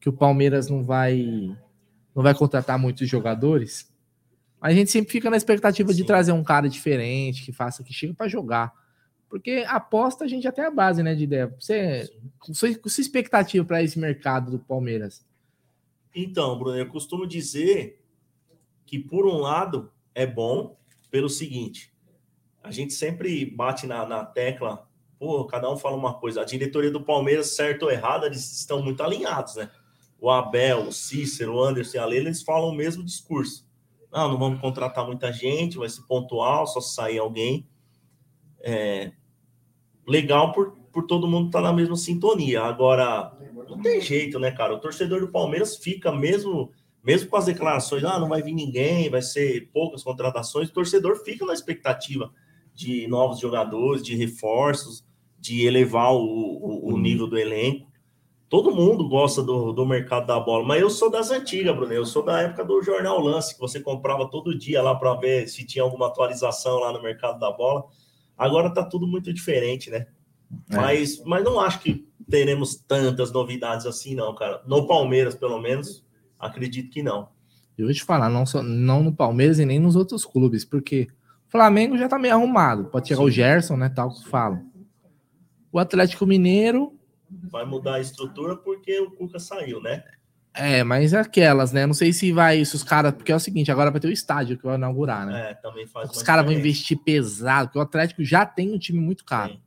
que 0.03 0.09
o 0.09 0.13
Palmeiras 0.13 0.69
não 0.69 0.83
vai 0.83 1.57
não 2.13 2.21
vai 2.21 2.35
contratar 2.35 2.77
muitos 2.77 3.07
jogadores. 3.07 3.89
A 4.59 4.73
gente 4.73 4.91
sempre 4.91 5.13
fica 5.13 5.29
na 5.29 5.37
expectativa 5.37 5.93
de 5.93 6.03
trazer 6.03 6.33
um 6.33 6.43
cara 6.43 6.67
diferente, 6.67 7.41
que 7.41 7.53
faça 7.53 7.85
que 7.85 7.93
chega 7.93 8.13
para 8.13 8.27
jogar. 8.27 8.73
Porque 9.29 9.63
aposta 9.65 10.25
a 10.25 10.27
gente 10.27 10.51
tem 10.51 10.65
a 10.65 10.69
base, 10.69 11.01
né, 11.01 11.15
de 11.15 11.23
ideia. 11.23 11.55
Você, 11.57 12.13
com 12.37 12.53
sua, 12.53 12.75
com 12.75 12.89
sua 12.89 13.01
expectativa 13.01 13.63
para 13.63 13.81
esse 13.81 13.97
mercado 13.97 14.51
do 14.51 14.59
Palmeiras? 14.59 15.25
Então, 16.13 16.59
Bruno, 16.59 16.77
eu 16.77 16.87
costumo 16.89 17.25
dizer 17.25 18.03
que, 18.85 18.99
por 18.99 19.25
um 19.25 19.37
lado, 19.37 19.89
é 20.13 20.27
bom 20.27 20.77
pelo 21.09 21.29
seguinte: 21.29 21.93
a 22.61 22.71
gente 22.71 22.91
sempre 22.91 23.45
bate 23.45 23.87
na, 23.87 24.05
na 24.05 24.25
tecla, 24.25 24.85
pô, 25.17 25.45
cada 25.45 25.71
um 25.71 25.77
fala 25.77 25.95
uma 25.95 26.13
coisa. 26.19 26.41
A 26.41 26.45
diretoria 26.45 26.91
do 26.91 27.05
Palmeiras, 27.05 27.55
certo 27.55 27.83
ou 27.83 27.91
errado, 27.91 28.25
eles 28.25 28.51
estão 28.51 28.83
muito 28.83 29.01
alinhados, 29.01 29.55
né? 29.55 29.71
O 30.23 30.29
Abel, 30.29 30.87
o 30.87 30.91
Cícero, 30.93 31.55
o 31.55 31.61
Anderson 31.61 31.97
e 31.97 31.99
a 31.99 32.05
Leila, 32.05 32.27
eles 32.27 32.41
falam 32.41 32.69
o 32.69 32.73
mesmo 32.73 33.03
discurso. 33.03 33.67
Não, 34.09 34.29
não 34.29 34.37
vamos 34.37 34.61
contratar 34.61 35.05
muita 35.05 35.33
gente, 35.33 35.77
vai 35.77 35.89
ser 35.89 36.01
pontual, 36.03 36.65
só 36.65 36.79
se 36.79 36.95
sair 36.95 37.19
alguém. 37.19 37.67
É, 38.61 39.11
legal 40.07 40.53
por, 40.53 40.77
por 40.93 41.07
todo 41.07 41.27
mundo 41.27 41.47
estar 41.47 41.59
na 41.59 41.73
mesma 41.73 41.97
sintonia. 41.97 42.61
Agora, 42.61 43.37
não 43.67 43.81
tem 43.81 43.99
jeito, 43.99 44.39
né, 44.39 44.49
cara? 44.49 44.73
O 44.73 44.79
torcedor 44.79 45.19
do 45.19 45.27
Palmeiras 45.27 45.75
fica 45.75 46.09
mesmo, 46.09 46.71
mesmo 47.03 47.29
com 47.29 47.35
as 47.35 47.47
declarações, 47.47 48.05
ah, 48.05 48.17
não 48.17 48.29
vai 48.29 48.41
vir 48.41 48.53
ninguém, 48.53 49.09
vai 49.09 49.21
ser 49.21 49.69
poucas 49.73 50.03
contratações, 50.03 50.69
o 50.69 50.73
torcedor 50.73 51.17
fica 51.25 51.45
na 51.45 51.53
expectativa 51.53 52.31
de 52.73 53.09
novos 53.09 53.41
jogadores, 53.41 54.01
de 54.01 54.15
reforços, 54.15 55.05
de 55.37 55.65
elevar 55.65 56.13
o, 56.13 56.21
o, 56.23 56.93
o 56.93 56.97
nível 56.97 57.27
do 57.27 57.37
elenco. 57.37 57.91
Todo 58.53 58.69
mundo 58.69 59.09
gosta 59.09 59.41
do, 59.41 59.73
do 59.73 59.83
mercado 59.83 60.27
da 60.27 60.39
bola, 60.39 60.63
mas 60.63 60.79
eu 60.79 60.87
sou 60.87 61.09
das 61.09 61.31
antigas, 61.31 61.75
Bruno. 61.75 61.91
Eu 61.91 62.05
sou 62.05 62.23
da 62.23 62.39
época 62.39 62.63
do 62.63 62.83
Jornal 62.83 63.19
Lance, 63.19 63.55
que 63.55 63.59
você 63.59 63.79
comprava 63.79 64.29
todo 64.29 64.55
dia 64.55 64.79
lá 64.79 64.93
para 64.93 65.15
ver 65.15 65.49
se 65.49 65.65
tinha 65.65 65.83
alguma 65.83 66.05
atualização 66.05 66.77
lá 66.77 66.93
no 66.93 67.01
mercado 67.01 67.39
da 67.39 67.51
bola. 67.51 67.83
Agora 68.37 68.71
tá 68.71 68.83
tudo 68.83 69.07
muito 69.07 69.33
diferente, 69.33 69.89
né? 69.89 70.05
É. 70.69 70.75
Mas, 70.75 71.19
mas 71.25 71.43
não 71.43 71.59
acho 71.59 71.79
que 71.79 72.07
teremos 72.29 72.75
tantas 72.75 73.31
novidades 73.31 73.87
assim, 73.87 74.13
não, 74.13 74.35
cara. 74.35 74.61
No 74.67 74.85
Palmeiras, 74.85 75.33
pelo 75.33 75.59
menos, 75.59 76.05
acredito 76.37 76.91
que 76.91 77.01
não. 77.01 77.29
Eu 77.75 77.87
vou 77.87 77.93
te 77.95 78.03
falar, 78.03 78.29
não, 78.29 78.45
só, 78.45 78.61
não 78.61 79.01
no 79.01 79.15
Palmeiras 79.15 79.57
e 79.57 79.65
nem 79.65 79.79
nos 79.79 79.95
outros 79.95 80.25
clubes, 80.25 80.63
porque 80.63 81.07
o 81.47 81.51
Flamengo 81.51 81.97
já 81.97 82.07
tá 82.07 82.19
meio 82.19 82.35
arrumado. 82.35 82.85
Pode 82.85 83.07
chegar 83.07 83.21
Sim. 83.21 83.25
o 83.25 83.31
Gerson, 83.31 83.77
né? 83.77 83.89
Tal 83.89 84.11
que 84.11 84.29
falam. 84.29 84.63
O 85.71 85.79
Atlético 85.79 86.27
Mineiro. 86.27 86.93
Vai 87.43 87.65
mudar 87.65 87.95
a 87.95 87.99
estrutura 87.99 88.55
porque 88.55 88.99
o 88.99 89.11
Cuca 89.11 89.39
saiu, 89.39 89.81
né? 89.81 90.03
É, 90.53 90.83
mas 90.83 91.13
é 91.13 91.19
aquelas, 91.19 91.71
né? 91.71 91.87
Não 91.87 91.95
sei 91.95 92.13
se 92.13 92.31
vai, 92.31 92.63
se 92.63 92.75
os 92.75 92.83
caras. 92.83 93.13
Porque 93.13 93.31
é 93.31 93.35
o 93.35 93.39
seguinte, 93.39 93.71
agora 93.71 93.89
vai 93.89 93.99
ter 93.99 94.07
o 94.07 94.11
estádio 94.11 94.57
que 94.57 94.63
vai 94.63 94.75
inaugurar, 94.75 95.25
né? 95.25 95.51
É, 95.51 95.53
também 95.55 95.87
faz. 95.87 96.11
Os 96.11 96.21
caras 96.21 96.45
vão 96.45 96.53
investir 96.53 96.97
pesado, 96.97 97.69
porque 97.69 97.79
o 97.79 97.81
Atlético 97.81 98.23
já 98.23 98.45
tem 98.45 98.71
um 98.71 98.77
time 98.77 98.99
muito 98.99 99.25
caro. 99.25 99.59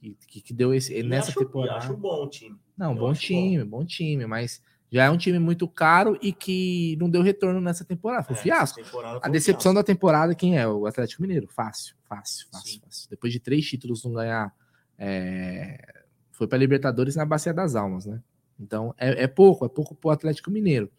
Que, 0.00 0.40
que, 0.40 0.52
deu 0.52 0.74
esse, 0.74 1.02
nessa 1.02 1.30
acho, 1.30 1.38
temporada. 1.40 1.78
Acho 1.78 1.96
bom 1.96 2.24
o 2.24 2.28
time. 2.28 2.56
Não, 2.76 2.92
Eu 2.92 2.98
bom 2.98 3.12
time, 3.12 3.64
bom. 3.64 3.78
bom. 3.78 3.84
time, 3.84 4.26
mas 4.26 4.62
já 4.90 5.04
é 5.04 5.10
um 5.10 5.16
time 5.16 5.38
muito 5.38 5.66
caro 5.66 6.18
e 6.20 6.32
que 6.32 6.96
não 7.00 7.10
deu 7.10 7.22
retorno 7.22 7.60
nessa 7.60 7.84
temporada. 7.84 8.24
Foi 8.24 8.36
um 8.36 8.38
é, 8.38 8.42
fiasco. 8.42 8.80
A 9.22 9.28
decepção 9.28 9.72
fiasco. 9.72 9.74
da 9.74 9.82
temporada, 9.82 10.34
quem 10.34 10.58
é? 10.58 10.66
O 10.66 10.86
Atlético 10.86 11.22
Mineiro. 11.22 11.48
Fácil, 11.48 11.96
fácil, 12.08 12.46
fácil, 12.52 12.80
fácil. 12.80 13.10
Depois 13.10 13.32
de 13.32 13.40
três 13.40 13.64
títulos 13.64 14.04
não 14.04 14.12
ganhar. 14.12 14.52
É... 14.98 15.95
Foi 16.36 16.46
para 16.46 16.58
Libertadores 16.58 17.16
na 17.16 17.24
Bacia 17.24 17.54
das 17.54 17.74
Almas, 17.74 18.04
né? 18.04 18.22
Então 18.60 18.94
é, 18.98 19.24
é 19.24 19.26
pouco, 19.26 19.64
é 19.64 19.68
pouco 19.70 19.94
para 19.94 20.08
o 20.08 20.10
Atlético 20.10 20.50
Mineiro. 20.50 20.90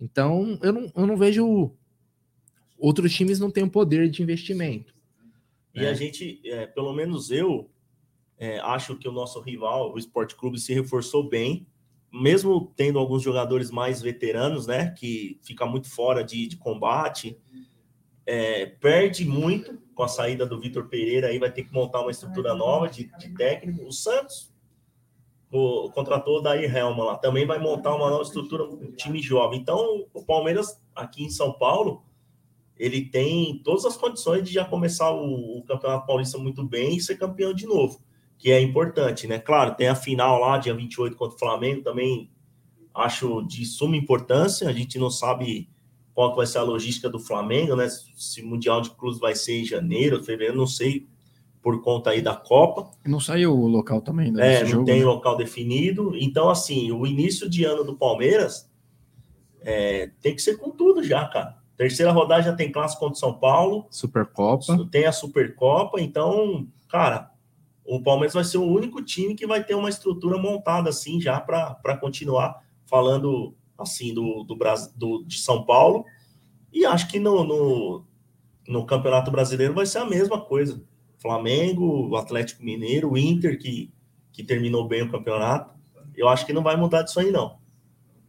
Então 0.00 0.56
eu 0.62 0.72
não, 0.72 0.92
eu 0.94 1.06
não 1.06 1.16
vejo. 1.16 1.72
Outros 2.78 3.12
times 3.12 3.40
não 3.40 3.50
têm 3.50 3.64
o 3.64 3.70
poder 3.70 4.08
de 4.08 4.22
investimento. 4.22 4.94
E 5.74 5.80
né? 5.80 5.88
a 5.88 5.94
gente, 5.94 6.40
é, 6.44 6.66
pelo 6.66 6.92
menos 6.92 7.32
eu, 7.32 7.68
é, 8.38 8.60
acho 8.60 8.96
que 8.96 9.08
o 9.08 9.12
nosso 9.12 9.40
rival, 9.40 9.92
o 9.92 9.98
Esporte 9.98 10.36
Clube, 10.36 10.60
se 10.60 10.72
reforçou 10.72 11.28
bem, 11.28 11.66
mesmo 12.12 12.72
tendo 12.76 13.00
alguns 13.00 13.22
jogadores 13.22 13.72
mais 13.72 14.00
veteranos, 14.00 14.68
né? 14.68 14.90
Que 14.90 15.40
fica 15.42 15.66
muito 15.66 15.90
fora 15.90 16.22
de, 16.22 16.46
de 16.46 16.56
combate. 16.56 17.36
É, 18.24 18.66
perde 18.66 19.24
muito 19.24 19.80
com 19.94 20.04
a 20.04 20.08
saída 20.08 20.46
do 20.46 20.60
Vitor 20.60 20.88
Pereira, 20.88 21.28
aí 21.28 21.40
vai 21.40 21.50
ter 21.50 21.64
que 21.64 21.72
montar 21.72 22.02
uma 22.02 22.10
estrutura 22.12 22.54
nova 22.54 22.88
de, 22.88 23.10
de 23.18 23.34
técnico. 23.34 23.84
O 23.84 23.92
Santos 23.92 24.54
o, 25.56 25.90
contratou 25.90 26.38
o 26.38 26.40
Daí 26.40 26.64
Helma 26.64 27.04
lá, 27.04 27.16
também 27.16 27.46
vai 27.46 27.58
montar 27.58 27.94
uma 27.94 28.10
nova 28.10 28.22
estrutura, 28.22 28.64
um 28.64 28.92
time 28.92 29.20
jovem. 29.20 29.58
Então, 29.58 30.06
o 30.12 30.24
Palmeiras, 30.24 30.80
aqui 30.94 31.24
em 31.24 31.30
São 31.30 31.52
Paulo, 31.52 32.04
ele 32.76 33.02
tem 33.02 33.60
todas 33.64 33.84
as 33.84 33.96
condições 33.96 34.44
de 34.44 34.52
já 34.52 34.64
começar 34.64 35.10
o, 35.10 35.58
o 35.58 35.62
Campeonato 35.64 36.06
Paulista 36.06 36.38
muito 36.38 36.64
bem 36.64 36.96
e 36.96 37.00
ser 37.00 37.16
campeão 37.16 37.54
de 37.54 37.66
novo, 37.66 38.00
que 38.38 38.50
é 38.50 38.60
importante, 38.60 39.26
né? 39.26 39.38
Claro, 39.38 39.74
tem 39.74 39.88
a 39.88 39.94
final 39.94 40.38
lá, 40.40 40.58
dia 40.58 40.74
28 40.74 41.16
contra 41.16 41.36
o 41.36 41.38
Flamengo, 41.38 41.82
também 41.82 42.30
acho 42.94 43.42
de 43.42 43.64
suma 43.64 43.96
importância. 43.96 44.68
A 44.68 44.72
gente 44.72 44.98
não 44.98 45.10
sabe 45.10 45.70
qual 46.14 46.34
vai 46.34 46.46
ser 46.46 46.58
a 46.58 46.62
logística 46.62 47.08
do 47.08 47.18
Flamengo, 47.18 47.74
né? 47.74 47.88
Se 47.88 48.42
o 48.42 48.46
Mundial 48.46 48.80
de 48.80 48.90
Cruz 48.90 49.18
vai 49.18 49.34
ser 49.34 49.60
em 49.60 49.64
janeiro, 49.64 50.22
fevereiro, 50.22 50.56
não 50.56 50.66
sei 50.66 51.06
por 51.66 51.82
conta 51.82 52.10
aí 52.10 52.22
da 52.22 52.36
Copa. 52.36 52.92
Não 53.04 53.18
saiu 53.18 53.52
o 53.52 53.66
local 53.66 54.00
também, 54.00 54.30
né? 54.30 54.58
É, 54.58 54.60
não 54.60 54.68
jogo, 54.68 54.84
tem 54.84 55.00
né? 55.00 55.04
local 55.04 55.36
definido. 55.36 56.12
Então, 56.14 56.48
assim, 56.48 56.92
o 56.92 57.04
início 57.04 57.50
de 57.50 57.64
ano 57.64 57.82
do 57.82 57.96
Palmeiras 57.96 58.70
é, 59.62 60.12
tem 60.22 60.32
que 60.32 60.40
ser 60.40 60.58
com 60.58 60.70
tudo 60.70 61.02
já, 61.02 61.24
cara. 61.26 61.58
Terceira 61.76 62.12
rodada 62.12 62.44
já 62.44 62.52
tem 62.52 62.70
clássico 62.70 63.00
contra 63.00 63.18
São 63.18 63.34
Paulo. 63.34 63.84
Supercopa. 63.90 64.86
Tem 64.92 65.06
a 65.06 65.10
Supercopa. 65.10 66.00
Então, 66.00 66.68
cara, 66.88 67.32
o 67.84 68.00
Palmeiras 68.00 68.34
vai 68.34 68.44
ser 68.44 68.58
o 68.58 68.64
único 68.64 69.02
time 69.02 69.34
que 69.34 69.44
vai 69.44 69.64
ter 69.64 69.74
uma 69.74 69.88
estrutura 69.88 70.38
montada 70.38 70.90
assim 70.90 71.20
já 71.20 71.40
para 71.40 71.96
continuar 71.96 72.62
falando 72.84 73.56
assim 73.76 74.14
do, 74.14 74.44
do, 74.44 74.56
do, 74.94 75.24
de 75.24 75.38
São 75.40 75.64
Paulo. 75.64 76.04
E 76.72 76.86
acho 76.86 77.08
que 77.08 77.18
no, 77.18 77.42
no, 77.42 78.04
no 78.68 78.86
Campeonato 78.86 79.32
Brasileiro 79.32 79.74
vai 79.74 79.84
ser 79.84 79.98
a 79.98 80.04
mesma 80.04 80.40
coisa. 80.40 80.80
Flamengo, 81.26 82.08
o 82.08 82.16
Atlético 82.16 82.64
Mineiro, 82.64 83.10
o 83.10 83.18
Inter, 83.18 83.58
que, 83.58 83.92
que 84.32 84.44
terminou 84.44 84.86
bem 84.86 85.02
o 85.02 85.10
campeonato. 85.10 85.74
Eu 86.16 86.28
acho 86.28 86.46
que 86.46 86.52
não 86.52 86.62
vai 86.62 86.76
mudar 86.76 87.02
disso 87.02 87.18
aí, 87.18 87.32
não. 87.32 87.58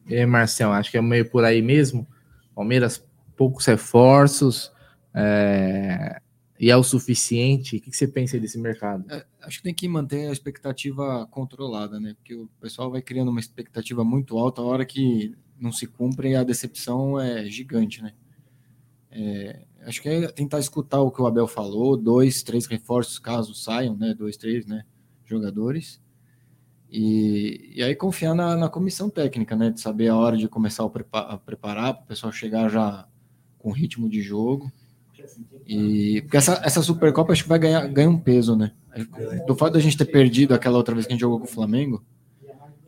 E 0.08 0.16
aí, 0.16 0.26
Marcelo, 0.26 0.74
acho 0.74 0.90
que 0.90 0.98
é 0.98 1.02
meio 1.02 1.30
por 1.30 1.44
aí 1.44 1.62
mesmo. 1.62 2.08
Palmeiras, 2.56 3.06
poucos 3.36 3.66
reforços, 3.68 4.72
é... 5.14 6.20
e 6.60 6.72
é 6.72 6.76
o 6.76 6.82
suficiente. 6.82 7.78
O 7.78 7.82
que 7.82 7.96
você 7.96 8.08
pensa 8.08 8.40
desse 8.40 8.58
mercado? 8.58 9.06
É, 9.12 9.24
acho 9.44 9.58
que 9.58 9.64
tem 9.64 9.74
que 9.76 9.88
manter 9.88 10.28
a 10.28 10.32
expectativa 10.32 11.28
controlada, 11.30 12.00
né? 12.00 12.16
Porque 12.16 12.34
o 12.34 12.50
pessoal 12.60 12.90
vai 12.90 13.02
criando 13.02 13.30
uma 13.30 13.40
expectativa 13.40 14.04
muito 14.04 14.38
alta, 14.40 14.62
a 14.62 14.66
hora 14.66 14.86
que 14.86 15.36
não 15.60 15.72
se 15.72 15.86
cumpre, 15.86 16.36
a 16.36 16.44
decepção 16.44 17.20
é 17.20 17.46
gigante, 17.46 18.02
né? 18.02 18.14
É, 19.12 19.67
acho 19.88 20.02
que 20.02 20.10
é 20.10 20.28
tentar 20.28 20.60
escutar 20.60 21.02
o 21.02 21.10
que 21.10 21.22
o 21.22 21.26
Abel 21.26 21.48
falou, 21.48 21.96
dois, 21.96 22.44
três 22.44 22.66
reforços 22.68 23.18
caso 23.18 23.56
saiam, 23.56 23.96
né? 23.96 24.14
Dois, 24.14 24.36
três, 24.36 24.66
né? 24.66 24.84
Jogadores. 25.26 26.02
E, 26.90 27.74
e 27.76 27.84
aí 27.84 27.96
confiar 27.96 28.36
na, 28.36 28.56
na 28.56 28.70
comissão 28.70 29.10
técnica, 29.10 29.56
né? 29.56 29.70
De 29.70 29.80
saber 29.80 30.10
a 30.10 30.16
hora 30.16 30.38
de 30.38 30.48
começar 30.48 30.84
a, 30.84 30.90
preparar, 30.90 31.32
a 31.34 31.38
preparar 31.38 31.94
para 31.94 32.04
o 32.04 32.08
pessoal 32.08 32.32
chegar 32.32 32.70
já 32.70 33.08
com 33.58 33.72
ritmo 33.72 34.10
de 34.10 34.22
jogo. 34.22 34.72
E 35.66 36.22
porque 36.22 36.38
essa, 36.38 36.62
essa 36.64 36.82
Supercopa 36.82 37.34
acho 37.34 37.44
que 37.44 37.50
vai 37.50 37.60
ganhar, 37.60 37.88
ganhar 37.88 38.10
um 38.10 38.20
peso, 38.20 38.56
né? 38.56 38.72
Do 39.46 39.56
fato 39.56 39.74
da 39.74 39.80
gente 39.80 39.98
ter 39.98 40.06
perdido 40.06 40.54
aquela 40.54 40.78
outra 40.78 40.94
vez 40.94 41.06
que 41.06 41.12
a 41.12 41.16
gente 41.16 41.22
jogou 41.22 41.40
com 41.40 41.46
o 41.46 41.50
Flamengo. 41.50 42.04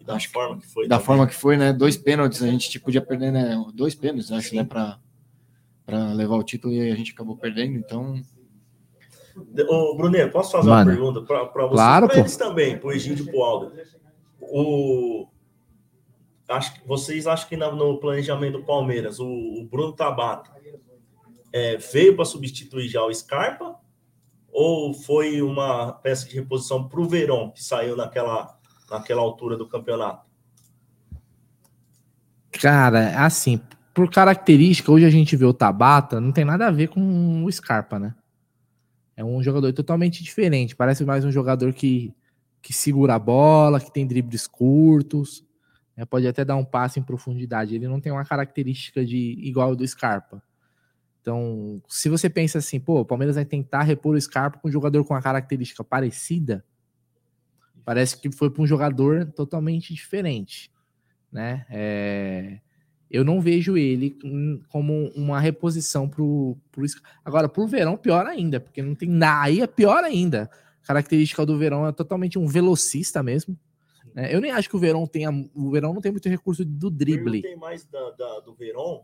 da 0.06 0.20
forma 0.20 0.60
que 0.60 0.68
foi. 0.68 0.88
Da 0.88 0.96
também. 0.96 1.06
forma 1.06 1.28
que 1.28 1.36
foi, 1.36 1.58
né? 1.58 1.74
Dois 1.74 1.98
pênaltis, 1.98 2.42
a 2.42 2.48
gente 2.48 2.70
tipo, 2.70 2.86
podia 2.86 3.02
perder, 3.02 3.32
né? 3.32 3.56
Dois 3.74 3.96
pênaltis, 3.96 4.32
acho, 4.32 4.50
Sim. 4.50 4.58
né? 4.58 4.64
Para 4.64 5.00
para 5.90 6.14
levar 6.14 6.36
o 6.36 6.44
título 6.44 6.74
e 6.74 6.92
a 6.92 6.96
gente 6.96 7.14
acabou 7.14 7.36
perdendo, 7.36 7.76
então. 7.76 8.22
Ô, 9.68 9.96
Brunet, 9.98 10.32
posso 10.32 10.52
fazer 10.52 10.70
Mano, 10.70 10.92
uma 10.92 10.98
pergunta 10.98 11.22
para 11.22 11.66
você? 11.66 11.76
Claro, 11.76 12.08
para 12.08 12.20
eles 12.20 12.38
também, 12.38 12.78
para 12.78 12.90
o 12.90 12.92
Egídio 12.92 13.26
e 13.26 13.32
para 13.32 13.40
o 13.40 13.44
Aldo. 13.44 13.74
O... 14.40 15.28
Acho 16.48 16.74
que 16.76 16.88
vocês 16.88 17.26
acham 17.26 17.50
que 17.50 17.58
no 17.58 18.00
planejamento 18.00 18.60
do 18.60 18.64
Palmeiras, 18.64 19.20
o, 19.20 19.28
o 19.28 19.68
Bruno 19.70 19.94
Tabata 19.94 20.52
é, 21.52 21.78
veio 21.78 22.16
para 22.16 22.26
substituir 22.26 22.88
já 22.88 23.04
o 23.04 23.14
Scarpa? 23.14 23.76
Ou 24.52 24.94
foi 24.94 25.42
uma 25.42 25.94
peça 25.94 26.28
de 26.28 26.36
reposição 26.36 26.88
para 26.88 27.00
o 27.00 27.08
Verón, 27.08 27.52
que 27.52 27.64
saiu 27.64 27.96
naquela, 27.96 28.58
naquela 28.90 29.22
altura 29.22 29.56
do 29.56 29.68
campeonato? 29.68 30.28
Cara, 32.52 33.24
assim, 33.24 33.62
por 34.00 34.10
característica, 34.10 34.90
hoje 34.90 35.04
a 35.04 35.10
gente 35.10 35.36
vê 35.36 35.44
o 35.44 35.52
Tabata, 35.52 36.22
não 36.22 36.32
tem 36.32 36.46
nada 36.46 36.68
a 36.68 36.72
ver 36.72 36.88
com 36.88 37.44
o 37.44 37.52
Scarpa, 37.52 38.00
né? 38.00 38.16
É 39.14 39.26
um 39.26 39.44
jogador 39.44 39.74
totalmente 39.74 40.24
diferente. 40.24 40.74
Parece 40.74 41.04
mais 41.04 41.26
um 41.26 41.32
jogador 41.34 41.74
que, 41.74 42.16
que 42.62 42.72
segura 42.72 43.16
a 43.16 43.20
bola, 43.20 43.78
que 43.78 43.92
tem 43.92 44.08
dribles 44.08 44.48
curtos, 44.48 45.46
né? 45.98 46.06
pode 46.06 46.26
até 46.26 46.46
dar 46.46 46.56
um 46.56 46.64
passe 46.64 46.98
em 46.98 47.04
profundidade. 47.04 47.76
Ele 47.76 47.90
não 47.90 48.00
tem 48.00 48.10
uma 48.10 48.24
característica 48.24 49.06
de 49.06 49.36
igual 49.42 49.68
ao 49.68 49.76
do 49.76 49.86
Scarpa. 49.86 50.42
Então, 51.20 51.84
se 51.90 52.08
você 52.08 52.30
pensa 52.30 52.60
assim, 52.60 52.80
pô, 52.80 53.02
o 53.02 53.06
Palmeiras 53.06 53.36
vai 53.36 53.44
tentar 53.44 53.84
repor 53.84 54.16
o 54.16 54.22
Scarpa 54.22 54.60
com 54.60 54.70
um 54.70 54.72
jogador 54.72 55.04
com 55.04 55.14
uma 55.14 55.22
característica 55.22 55.84
parecida, 55.84 56.64
parece 57.84 58.18
que 58.18 58.32
foi 58.32 58.50
para 58.50 58.64
um 58.64 58.66
jogador 58.66 59.26
totalmente 59.34 59.94
diferente, 59.94 60.72
né? 61.30 61.66
É 61.70 62.60
eu 63.10 63.26
não 63.26 63.42
vejo 63.42 63.76
ele 63.76 64.18
como 64.70 65.08
uma 65.16 65.40
reposição 65.40 66.08
pro, 66.08 66.56
pro 66.72 66.86
agora 67.26 67.50
pro 67.50 67.68
Verão 67.68 67.98
pior 67.98 68.28
ainda, 68.28 68.60
porque 68.60 68.82
não 68.82 68.94
tem 68.94 69.10
nada 69.10 69.46
aí 69.46 69.62
é 69.62 69.68
pior 69.68 70.04
ainda. 70.04 70.50
A 70.84 70.88
característica 70.88 71.46
do 71.46 71.58
Verão 71.58 71.88
é 71.88 71.92
totalmente 71.92 72.38
um 72.38 72.48
velocista 72.48 73.24
mesmo. 73.24 73.58
Né? 74.14 74.34
Eu 74.34 74.40
nem 74.40 74.52
acho 74.52 74.70
que 74.70 74.76
o 74.76 74.80
Verão 74.80 75.08
tenha 75.08 75.32
o 75.56 75.72
Verão 75.72 75.94
não 75.94 76.02
tem 76.02 76.12
muito 76.12 76.30
recurso 76.30 76.64
do 76.64 76.90
drible. 76.90 77.42
Tem 77.42 77.58
mais 77.58 77.86
da, 77.86 78.12
da, 78.12 78.40
do 78.42 78.54
Verão 78.54 79.04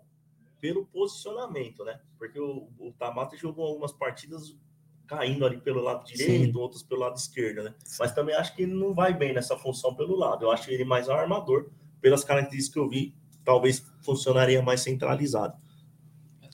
pelo 0.61 0.85
posicionamento, 0.85 1.83
né? 1.83 1.99
Porque 2.17 2.39
o, 2.39 2.69
o 2.77 2.91
Tabata 2.97 3.35
jogou 3.35 3.65
algumas 3.65 3.91
partidas 3.91 4.55
caindo 5.07 5.45
ali 5.45 5.57
pelo 5.57 5.81
lado 5.81 6.05
direito, 6.05 6.53
Sim. 6.53 6.59
outros 6.59 6.81
pelo 6.81 7.01
lado 7.01 7.15
esquerdo, 7.17 7.63
né? 7.63 7.75
Mas 7.99 8.11
também 8.11 8.35
acho 8.35 8.55
que 8.55 8.63
ele 8.63 8.73
não 8.73 8.93
vai 8.93 9.13
bem 9.13 9.33
nessa 9.33 9.57
função 9.57 9.95
pelo 9.95 10.15
lado. 10.15 10.45
Eu 10.45 10.51
acho 10.51 10.71
ele 10.71 10.83
mais 10.83 11.07
um 11.07 11.13
armador 11.13 11.69
pelas 12.01 12.23
características 12.23 12.73
que 12.73 12.79
eu 12.79 12.89
vi 12.89 13.15
talvez 13.45 13.85
funcionaria 14.01 14.61
mais 14.61 14.81
centralizado. 14.81 15.53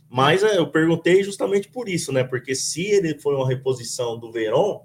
Mas 0.10 0.44
é, 0.44 0.58
eu 0.58 0.70
perguntei 0.70 1.24
justamente 1.24 1.70
por 1.70 1.88
isso, 1.88 2.12
né? 2.12 2.22
Porque 2.22 2.54
se 2.54 2.86
ele 2.86 3.18
foi 3.18 3.34
uma 3.34 3.48
reposição 3.48 4.20
do 4.20 4.30
Verón, 4.30 4.82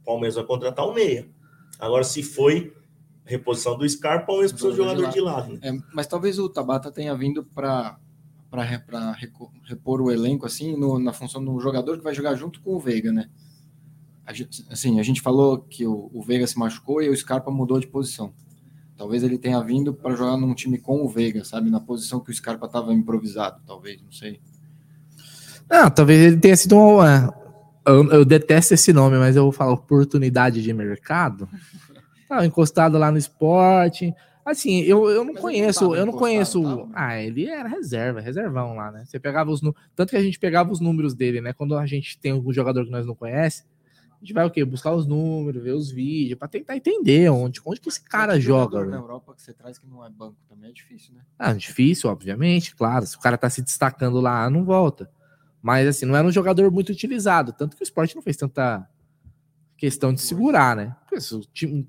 o 0.00 0.04
Palmeiras 0.04 0.36
vai 0.36 0.44
contratar 0.44 0.88
um 0.88 0.94
meia. 0.94 1.28
Agora, 1.80 2.04
se 2.04 2.22
foi 2.22 2.72
reposição 3.24 3.76
do 3.76 3.88
Scar, 3.88 4.22
o 4.22 4.26
Palmeiras 4.26 4.52
precisa 4.52 4.70
de 4.70 4.76
jogador 4.76 5.10
de 5.10 5.20
lado. 5.20 5.52
Né? 5.54 5.58
É, 5.62 5.72
mas 5.92 6.06
talvez 6.06 6.38
o 6.38 6.48
Tabata 6.48 6.92
tenha 6.92 7.14
vindo 7.16 7.44
para 7.44 7.98
para 8.48 9.16
repor 9.64 10.02
o 10.02 10.10
elenco 10.10 10.44
assim 10.44 10.76
no, 10.76 10.98
na 10.98 11.14
função 11.14 11.42
do 11.42 11.58
jogador 11.58 11.96
que 11.96 12.04
vai 12.04 12.14
jogar 12.14 12.34
junto 12.34 12.60
com 12.60 12.74
o 12.74 12.78
Veiga, 12.78 13.10
né? 13.10 13.30
A 14.26 14.34
gente, 14.34 14.62
assim, 14.70 15.00
a 15.00 15.02
gente 15.02 15.22
falou 15.22 15.58
que 15.58 15.86
o, 15.86 16.10
o 16.12 16.22
Veiga 16.22 16.46
se 16.46 16.58
machucou 16.58 17.02
e 17.02 17.08
o 17.08 17.16
Scarpa 17.16 17.50
mudou 17.50 17.80
de 17.80 17.86
posição. 17.86 18.34
Talvez 18.96 19.22
ele 19.22 19.38
tenha 19.38 19.60
vindo 19.62 19.92
para 19.92 20.14
jogar 20.14 20.36
num 20.36 20.54
time 20.54 20.78
com 20.78 21.02
o 21.02 21.08
Veiga, 21.08 21.44
sabe? 21.44 21.70
Na 21.70 21.80
posição 21.80 22.20
que 22.20 22.30
o 22.30 22.34
Scarpa 22.34 22.66
estava 22.66 22.92
improvisado, 22.92 23.60
talvez, 23.66 24.00
não 24.02 24.12
sei. 24.12 24.40
Não, 25.68 25.90
talvez 25.90 26.20
ele 26.20 26.36
tenha 26.36 26.56
sido 26.56 26.76
uma. 26.76 27.34
Eu, 27.84 28.10
eu, 28.10 28.24
detesto 28.24 28.74
esse 28.74 28.92
nome, 28.92 29.16
mas 29.16 29.34
eu 29.34 29.44
vou 29.44 29.52
falar 29.52 29.72
oportunidade 29.72 30.62
de 30.62 30.72
mercado. 30.72 31.48
Tava 32.28 32.46
encostado 32.46 32.96
lá 32.98 33.10
no 33.10 33.18
esporte. 33.18 34.14
Assim, 34.44 34.80
eu, 34.80 35.08
eu 35.08 35.24
não 35.24 35.34
mas 35.34 35.42
conheço, 35.42 35.94
eu 35.94 36.04
não 36.04 36.12
conheço. 36.12 36.62
Tava, 36.62 36.86
né? 36.86 36.92
Ah, 36.94 37.20
ele 37.20 37.46
era 37.46 37.68
reserva, 37.68 38.20
reservão 38.20 38.74
lá, 38.74 38.90
né? 38.90 39.04
Você 39.04 39.18
pegava 39.18 39.50
os 39.50 39.60
tanto 39.94 40.10
que 40.10 40.16
a 40.16 40.22
gente 40.22 40.38
pegava 40.38 40.72
os 40.72 40.80
números 40.80 41.14
dele, 41.14 41.40
né? 41.40 41.52
Quando 41.52 41.76
a 41.76 41.86
gente 41.86 42.18
tem 42.18 42.32
algum 42.32 42.52
jogador 42.52 42.84
que 42.84 42.90
nós 42.90 43.06
não 43.06 43.14
conhece, 43.14 43.64
a 44.22 44.24
gente 44.24 44.34
vai 44.34 44.46
o 44.46 44.50
quê? 44.52 44.64
Buscar 44.64 44.92
os 44.94 45.04
números, 45.04 45.60
ver 45.60 45.72
os 45.72 45.90
vídeos, 45.90 46.38
para 46.38 46.46
tentar 46.46 46.76
entender 46.76 47.28
onde, 47.28 47.60
onde 47.66 47.80
que 47.80 47.88
esse 47.88 48.00
cara 48.00 48.38
joga. 48.38 48.84
Na 48.84 48.98
Europa 48.98 49.34
que 49.34 49.42
você 49.42 49.52
traz 49.52 49.78
que 49.78 49.86
não 49.88 50.06
é 50.06 50.08
banco 50.08 50.36
também 50.48 50.70
é 50.70 50.72
difícil, 50.72 51.12
né? 51.14 51.22
Ah, 51.36 51.52
difícil, 51.52 52.08
obviamente, 52.08 52.76
claro. 52.76 53.04
Se 53.04 53.16
o 53.16 53.20
cara 53.20 53.36
tá 53.36 53.50
se 53.50 53.60
destacando 53.60 54.20
lá, 54.20 54.48
não 54.48 54.64
volta. 54.64 55.10
Mas 55.60 55.88
assim, 55.88 56.06
não 56.06 56.14
era 56.14 56.24
um 56.26 56.30
jogador 56.30 56.70
muito 56.70 56.92
utilizado, 56.92 57.52
tanto 57.52 57.76
que 57.76 57.82
o 57.82 57.84
esporte 57.84 58.14
não 58.14 58.22
fez 58.22 58.36
tanta 58.36 58.88
questão 59.76 60.14
de 60.14 60.20
segurar, 60.20 60.76
né? 60.76 60.94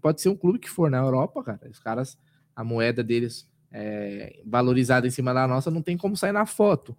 Pode 0.01 0.19
ser 0.19 0.29
um 0.29 0.35
clube 0.35 0.57
que 0.57 0.69
for 0.69 0.89
na 0.89 0.97
Europa, 0.97 1.43
cara. 1.43 1.69
Os 1.69 1.77
caras, 1.77 2.17
a 2.55 2.63
moeda 2.63 3.03
deles 3.03 3.47
é, 3.71 4.41
valorizada 4.43 5.05
em 5.05 5.11
cima 5.11 5.35
da 5.35 5.47
nossa, 5.47 5.69
não 5.69 5.83
tem 5.83 5.95
como 5.95 6.17
sair 6.17 6.31
na 6.31 6.47
foto. 6.47 6.97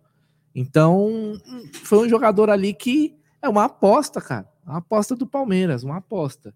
Então, 0.55 1.33
foi 1.73 2.07
um 2.07 2.09
jogador 2.09 2.49
ali 2.51 2.73
que 2.73 3.17
é 3.43 3.49
uma 3.49 3.65
aposta, 3.65 4.21
cara. 4.21 4.54
Uma 4.67 4.79
aposta 4.79 5.15
do 5.15 5.27
Palmeiras, 5.27 5.83
uma 5.83 5.99
aposta. 5.99 6.55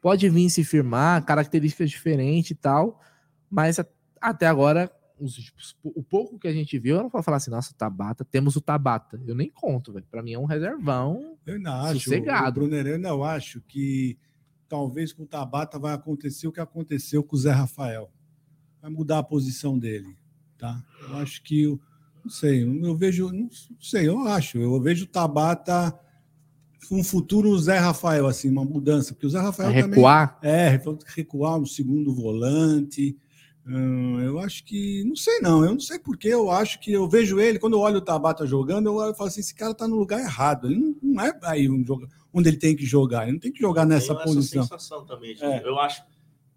Pode 0.00 0.28
vir 0.28 0.48
se 0.48 0.62
firmar, 0.62 1.24
características 1.24 1.90
diferentes 1.90 2.52
e 2.52 2.54
tal, 2.54 3.00
mas 3.50 3.80
até 4.20 4.46
agora, 4.46 4.90
os, 5.18 5.52
o 5.82 6.02
pouco 6.02 6.38
que 6.38 6.46
a 6.46 6.52
gente 6.52 6.78
viu, 6.78 6.96
eu 6.96 7.02
não 7.02 7.08
vou 7.08 7.22
falar 7.22 7.38
assim, 7.38 7.50
nossa, 7.50 7.74
Tabata, 7.74 8.24
temos 8.24 8.54
o 8.54 8.60
Tabata. 8.60 9.20
Eu 9.26 9.34
nem 9.34 9.50
conto, 9.50 9.92
velho. 9.92 10.06
Pra 10.08 10.22
mim 10.22 10.32
é 10.32 10.38
um 10.38 10.44
reservão 10.44 11.36
eu 11.44 11.56
ainda 11.56 11.82
acho, 11.82 12.00
sossegado. 12.00 12.60
Bruner, 12.60 12.86
eu 12.86 12.98
não 12.98 13.24
acho 13.24 13.60
que 13.62 14.16
talvez 14.68 15.12
com 15.12 15.24
o 15.24 15.26
Tabata 15.26 15.78
vai 15.78 15.94
acontecer 15.94 16.46
o 16.46 16.52
que 16.52 16.60
aconteceu 16.60 17.24
com 17.24 17.34
o 17.34 17.38
Zé 17.38 17.50
Rafael. 17.50 18.10
Vai 18.80 18.90
mudar 18.90 19.18
a 19.18 19.22
posição 19.24 19.76
dele, 19.76 20.16
tá? 20.56 20.80
Eu 21.08 21.16
acho 21.16 21.42
que, 21.42 21.66
não 22.22 22.30
sei, 22.30 22.62
eu 22.62 22.96
vejo, 22.96 23.32
não 23.32 23.48
sei, 23.80 24.06
eu 24.06 24.20
acho, 24.28 24.58
eu 24.58 24.80
vejo 24.80 25.04
o 25.04 25.08
Tabata 25.08 25.98
um 26.90 27.04
futuro 27.04 27.58
Zé 27.58 27.78
Rafael, 27.78 28.26
assim, 28.26 28.50
uma 28.50 28.64
mudança, 28.64 29.12
porque 29.12 29.26
o 29.26 29.30
Zé 29.30 29.40
Rafael 29.40 29.70
recuar? 29.70 30.40
também... 30.40 30.56
É, 30.56 30.80
recuar 31.14 31.58
no 31.58 31.66
segundo 31.66 32.14
volante. 32.14 33.16
Hum, 33.66 34.18
eu 34.20 34.38
acho 34.38 34.64
que. 34.64 35.04
Não 35.04 35.14
sei, 35.14 35.40
não. 35.40 35.62
Eu 35.62 35.72
não 35.72 35.80
sei 35.80 35.98
porque 35.98 36.28
eu 36.28 36.50
acho 36.50 36.80
que 36.80 36.90
eu 36.90 37.06
vejo 37.06 37.38
ele, 37.38 37.58
quando 37.58 37.74
eu 37.74 37.80
olho 37.80 37.98
o 37.98 38.00
Tabata 38.00 38.46
jogando, 38.46 38.88
eu 38.88 39.14
falo 39.14 39.28
assim: 39.28 39.40
esse 39.40 39.54
cara 39.54 39.74
tá 39.74 39.86
no 39.86 39.96
lugar 39.96 40.20
errado. 40.20 40.68
Ele 40.68 40.80
não, 40.80 40.96
não 41.02 41.22
é 41.22 41.38
aí 41.42 41.68
um 41.68 41.84
jogo, 41.84 42.08
onde 42.32 42.48
ele 42.48 42.56
tem 42.56 42.74
que 42.74 42.86
jogar. 42.86 43.24
Ele 43.24 43.32
não 43.32 43.38
tem 43.38 43.52
que 43.52 43.60
jogar 43.60 43.84
nessa 43.84 44.14
Tenho 44.14 44.24
posição. 44.24 44.62
Essa 44.62 44.78
sensação 44.78 45.04
também. 45.04 45.36
É. 45.38 45.68
Eu 45.68 45.78
acho. 45.78 46.02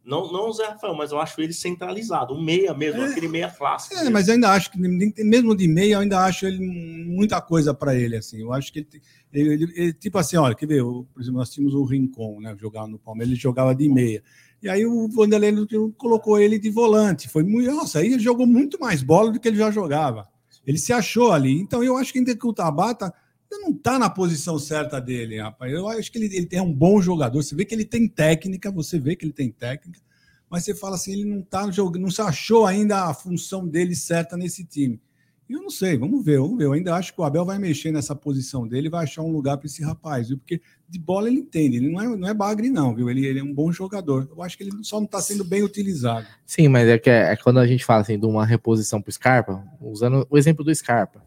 Não, 0.04 0.32
não 0.32 0.50
o 0.50 0.54
Zé 0.54 0.66
Rafael, 0.66 0.96
mas 0.96 1.12
eu 1.12 1.20
acho 1.20 1.40
ele 1.42 1.54
centralizado, 1.54 2.34
um 2.34 2.42
meia 2.42 2.74
mesmo, 2.74 3.02
é, 3.02 3.06
aquele 3.06 3.28
meia 3.28 3.50
clássico. 3.50 3.94
É, 3.94 4.00
mesmo. 4.00 4.14
mas 4.14 4.28
eu 4.28 4.34
ainda 4.34 4.50
acho 4.50 4.72
que, 4.72 4.80
mesmo 4.80 5.56
de 5.56 5.68
meia, 5.68 5.94
eu 5.94 6.00
ainda 6.00 6.20
acho 6.26 6.48
ele 6.48 6.60
muita 6.60 7.40
coisa 7.40 7.72
para 7.74 7.96
ele. 7.96 8.16
assim. 8.16 8.42
Eu 8.42 8.52
acho 8.52 8.74
que 8.74 8.80
ele, 8.80 8.88
ele, 9.32 9.54
ele, 9.54 9.74
ele, 9.76 9.94
tipo 9.94 10.18
assim, 10.18 10.38
olha, 10.38 10.56
quer 10.56 10.66
ver? 10.66 10.82
por 10.84 11.06
exemplo, 11.20 11.38
nós 11.38 11.52
tínhamos 11.52 11.76
o 11.76 11.84
Rincon, 11.84 12.40
né? 12.42 12.56
Jogava 12.60 12.88
no 12.88 12.98
Palmeiras, 12.98 13.32
ele 13.32 13.40
jogava 13.40 13.76
de 13.76 13.88
meia. 13.88 14.24
E 14.62 14.70
aí 14.70 14.86
o 14.86 15.08
Vanderlei 15.08 15.54
colocou 15.98 16.40
ele 16.40 16.58
de 16.58 16.70
volante. 16.70 17.28
Foi 17.28 17.44
muito. 17.44 17.72
Nossa, 17.72 18.00
aí 18.00 18.08
ele 18.14 18.20
jogou 18.20 18.48
muito 18.48 18.80
mais 18.80 19.04
bola 19.04 19.32
do 19.32 19.40
que 19.40 19.48
ele 19.48 19.58
já 19.58 19.70
jogava. 19.70 20.28
Ele 20.66 20.78
se 20.78 20.94
achou 20.94 21.32
ali. 21.32 21.60
Então 21.60 21.84
eu 21.84 21.98
acho 21.98 22.12
que 22.12 22.20
ainda 22.20 22.36
que 22.36 22.48
o 22.48 22.54
Tabata 22.54 23.14
não 23.60 23.72
está 23.72 24.00
na 24.00 24.10
posição 24.10 24.58
certa 24.58 25.00
dele, 25.00 25.40
rapaz. 25.40 25.72
Eu 25.72 25.88
acho 25.88 26.12
que 26.12 26.18
ele, 26.18 26.36
ele 26.36 26.48
é 26.52 26.62
um 26.62 26.74
bom 26.74 27.02
jogador. 27.02 27.42
Você 27.42 27.56
vê 27.56 27.66
que 27.66 27.76
ele 27.76 27.86
tem 27.86 28.08
técnica, 28.08 28.72
você 28.72 29.00
vê 29.00 29.16
que 29.16 29.26
ele 29.26 29.34
tem 29.34 29.52
técnica, 29.52 30.00
mas 30.50 30.64
você 30.64 30.76
fala 30.76 30.96
assim, 30.96 31.14
ele 31.14 31.26
não 31.26 31.42
tá 31.42 31.70
jogando, 31.72 32.04
não 32.04 32.12
se 32.12 32.22
achou 32.22 32.66
ainda 32.66 33.06
a 33.06 33.14
função 33.14 33.68
dele 33.68 33.96
certa 33.96 34.36
nesse 34.36 34.66
time. 34.66 35.00
E 35.52 35.54
eu 35.54 35.62
não 35.62 35.70
sei, 35.70 35.98
vamos 35.98 36.24
ver, 36.24 36.40
vamos 36.40 36.58
ver. 36.58 36.64
Eu 36.64 36.72
ainda 36.72 36.96
acho 36.96 37.14
que 37.14 37.20
o 37.20 37.26
Abel 37.26 37.44
vai 37.44 37.60
mexer 37.60 37.92
nessa 37.92 38.16
posição 38.16 38.66
dele, 38.66 38.90
vai 38.90 39.04
achar 39.04 39.22
um 39.22 39.34
lugar 39.34 39.58
para 39.58 39.66
esse 39.66 39.84
rapaz, 39.84 40.30
viu? 40.30 40.38
Porque 40.38 40.62
de 40.88 40.98
bola 40.98 41.28
ele 41.28 41.40
entende, 41.40 41.76
ele 41.76 41.90
não 41.90 42.02
é, 42.02 42.16
não 42.16 42.28
é 42.30 42.34
bagre, 42.34 42.70
não, 42.70 42.96
viu? 42.96 43.10
Ele, 43.10 43.26
ele 43.26 43.40
é 43.40 43.44
um 43.44 43.54
bom 43.54 43.70
jogador. 43.70 44.30
Eu 44.34 44.42
acho 44.42 44.58
que 44.58 44.64
ele 44.64 44.72
só 44.82 44.96
não 44.96 45.06
está 45.06 45.20
sendo 45.20 45.44
bem 45.44 45.62
utilizado. 45.62 46.26
Sim, 46.46 46.70
mas 46.70 46.88
é 46.88 46.98
que 46.98 47.10
é, 47.10 47.34
é 47.34 47.36
quando 47.36 47.60
a 47.60 47.68
gente 47.68 47.84
fala 47.84 48.00
assim 48.00 48.18
de 48.18 48.26
uma 48.26 48.46
reposição 48.46 49.02
para 49.02 49.10
o 49.10 49.12
Scarpa, 49.12 49.62
usando 49.82 50.26
o 50.30 50.38
exemplo 50.38 50.64
do 50.64 50.74
Scarpa. 50.74 51.22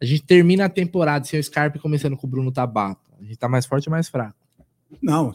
A 0.00 0.04
gente 0.04 0.22
termina 0.24 0.66
a 0.66 0.68
temporada 0.68 1.24
sem 1.24 1.40
o 1.40 1.42
Scarpa 1.42 1.78
começando 1.78 2.16
com 2.16 2.26
o 2.26 2.30
Bruno 2.30 2.52
Tabata. 2.52 3.00
A 3.18 3.22
gente 3.22 3.36
tá 3.36 3.48
mais 3.48 3.64
forte 3.64 3.88
ou 3.88 3.92
mais 3.92 4.08
fraco? 4.08 4.36
Não, 5.02 5.32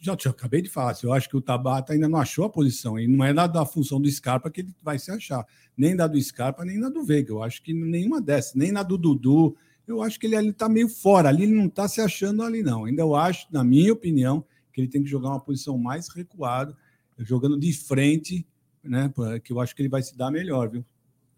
já, 0.00 0.16
já 0.18 0.30
acabei 0.30 0.62
de 0.62 0.68
falar. 0.68 0.96
Eu 1.02 1.12
acho 1.12 1.28
que 1.28 1.36
o 1.36 1.40
Tabata 1.40 1.92
ainda 1.92 2.08
não 2.08 2.18
achou 2.18 2.44
a 2.44 2.50
posição. 2.50 2.98
E 2.98 3.08
não 3.08 3.24
é 3.24 3.32
da, 3.32 3.46
da 3.46 3.66
função 3.66 4.00
do 4.00 4.10
Scarpa 4.10 4.50
que 4.50 4.60
ele 4.60 4.74
vai 4.82 4.98
se 4.98 5.10
achar. 5.10 5.46
Nem 5.76 5.96
da 5.96 6.06
do 6.06 6.20
Scarpa, 6.20 6.64
nem 6.64 6.78
da 6.78 6.88
do 6.88 7.02
Veiga. 7.02 7.32
Eu 7.32 7.42
acho 7.42 7.62
que 7.62 7.72
nenhuma 7.72 8.20
dessas. 8.20 8.54
Nem 8.54 8.70
na 8.70 8.82
do 8.82 8.98
Dudu. 8.98 9.56
Eu 9.86 10.02
acho 10.02 10.20
que 10.20 10.26
ele 10.26 10.36
está 10.50 10.68
meio 10.68 10.88
fora. 10.88 11.28
Ali 11.28 11.44
ele 11.44 11.54
não 11.54 11.66
está 11.66 11.88
se 11.88 12.00
achando 12.00 12.42
ali, 12.42 12.62
não. 12.62 12.84
Ainda 12.84 13.02
eu 13.02 13.16
acho, 13.16 13.46
na 13.50 13.64
minha 13.64 13.92
opinião, 13.92 14.44
que 14.72 14.80
ele 14.80 14.88
tem 14.88 15.02
que 15.02 15.10
jogar 15.10 15.30
uma 15.30 15.40
posição 15.40 15.76
mais 15.76 16.08
recuada, 16.08 16.76
jogando 17.18 17.58
de 17.58 17.72
frente, 17.72 18.46
né? 18.84 19.12
Que 19.42 19.52
eu 19.52 19.60
acho 19.60 19.74
que 19.74 19.82
ele 19.82 19.88
vai 19.88 20.02
se 20.02 20.16
dar 20.16 20.30
melhor, 20.30 20.68
viu? 20.68 20.84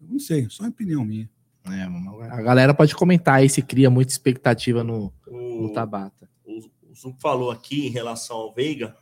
Eu 0.01 0.07
não 0.09 0.19
sei, 0.19 0.47
só 0.49 0.65
opinião 0.67 1.03
minha. 1.03 1.29
É, 1.67 1.83
a 2.31 2.41
galera 2.41 2.73
pode 2.73 2.95
comentar 2.95 3.35
aí 3.35 3.49
se 3.49 3.61
cria 3.61 3.89
muita 3.89 4.11
expectativa 4.11 4.83
no, 4.83 5.11
no 5.27 5.73
Tabata. 5.73 6.29
O, 6.45 6.59
o 6.91 6.95
Zuco 6.95 7.19
falou 7.19 7.49
aqui 7.49 7.87
em 7.87 7.89
relação 7.89 8.37
ao 8.37 8.53
Veiga, 8.53 8.95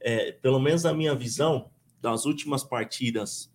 é, 0.00 0.32
pelo 0.32 0.60
menos 0.60 0.82
na 0.82 0.92
minha 0.92 1.14
visão, 1.14 1.70
das 2.00 2.26
últimas 2.26 2.64
partidas 2.64 3.52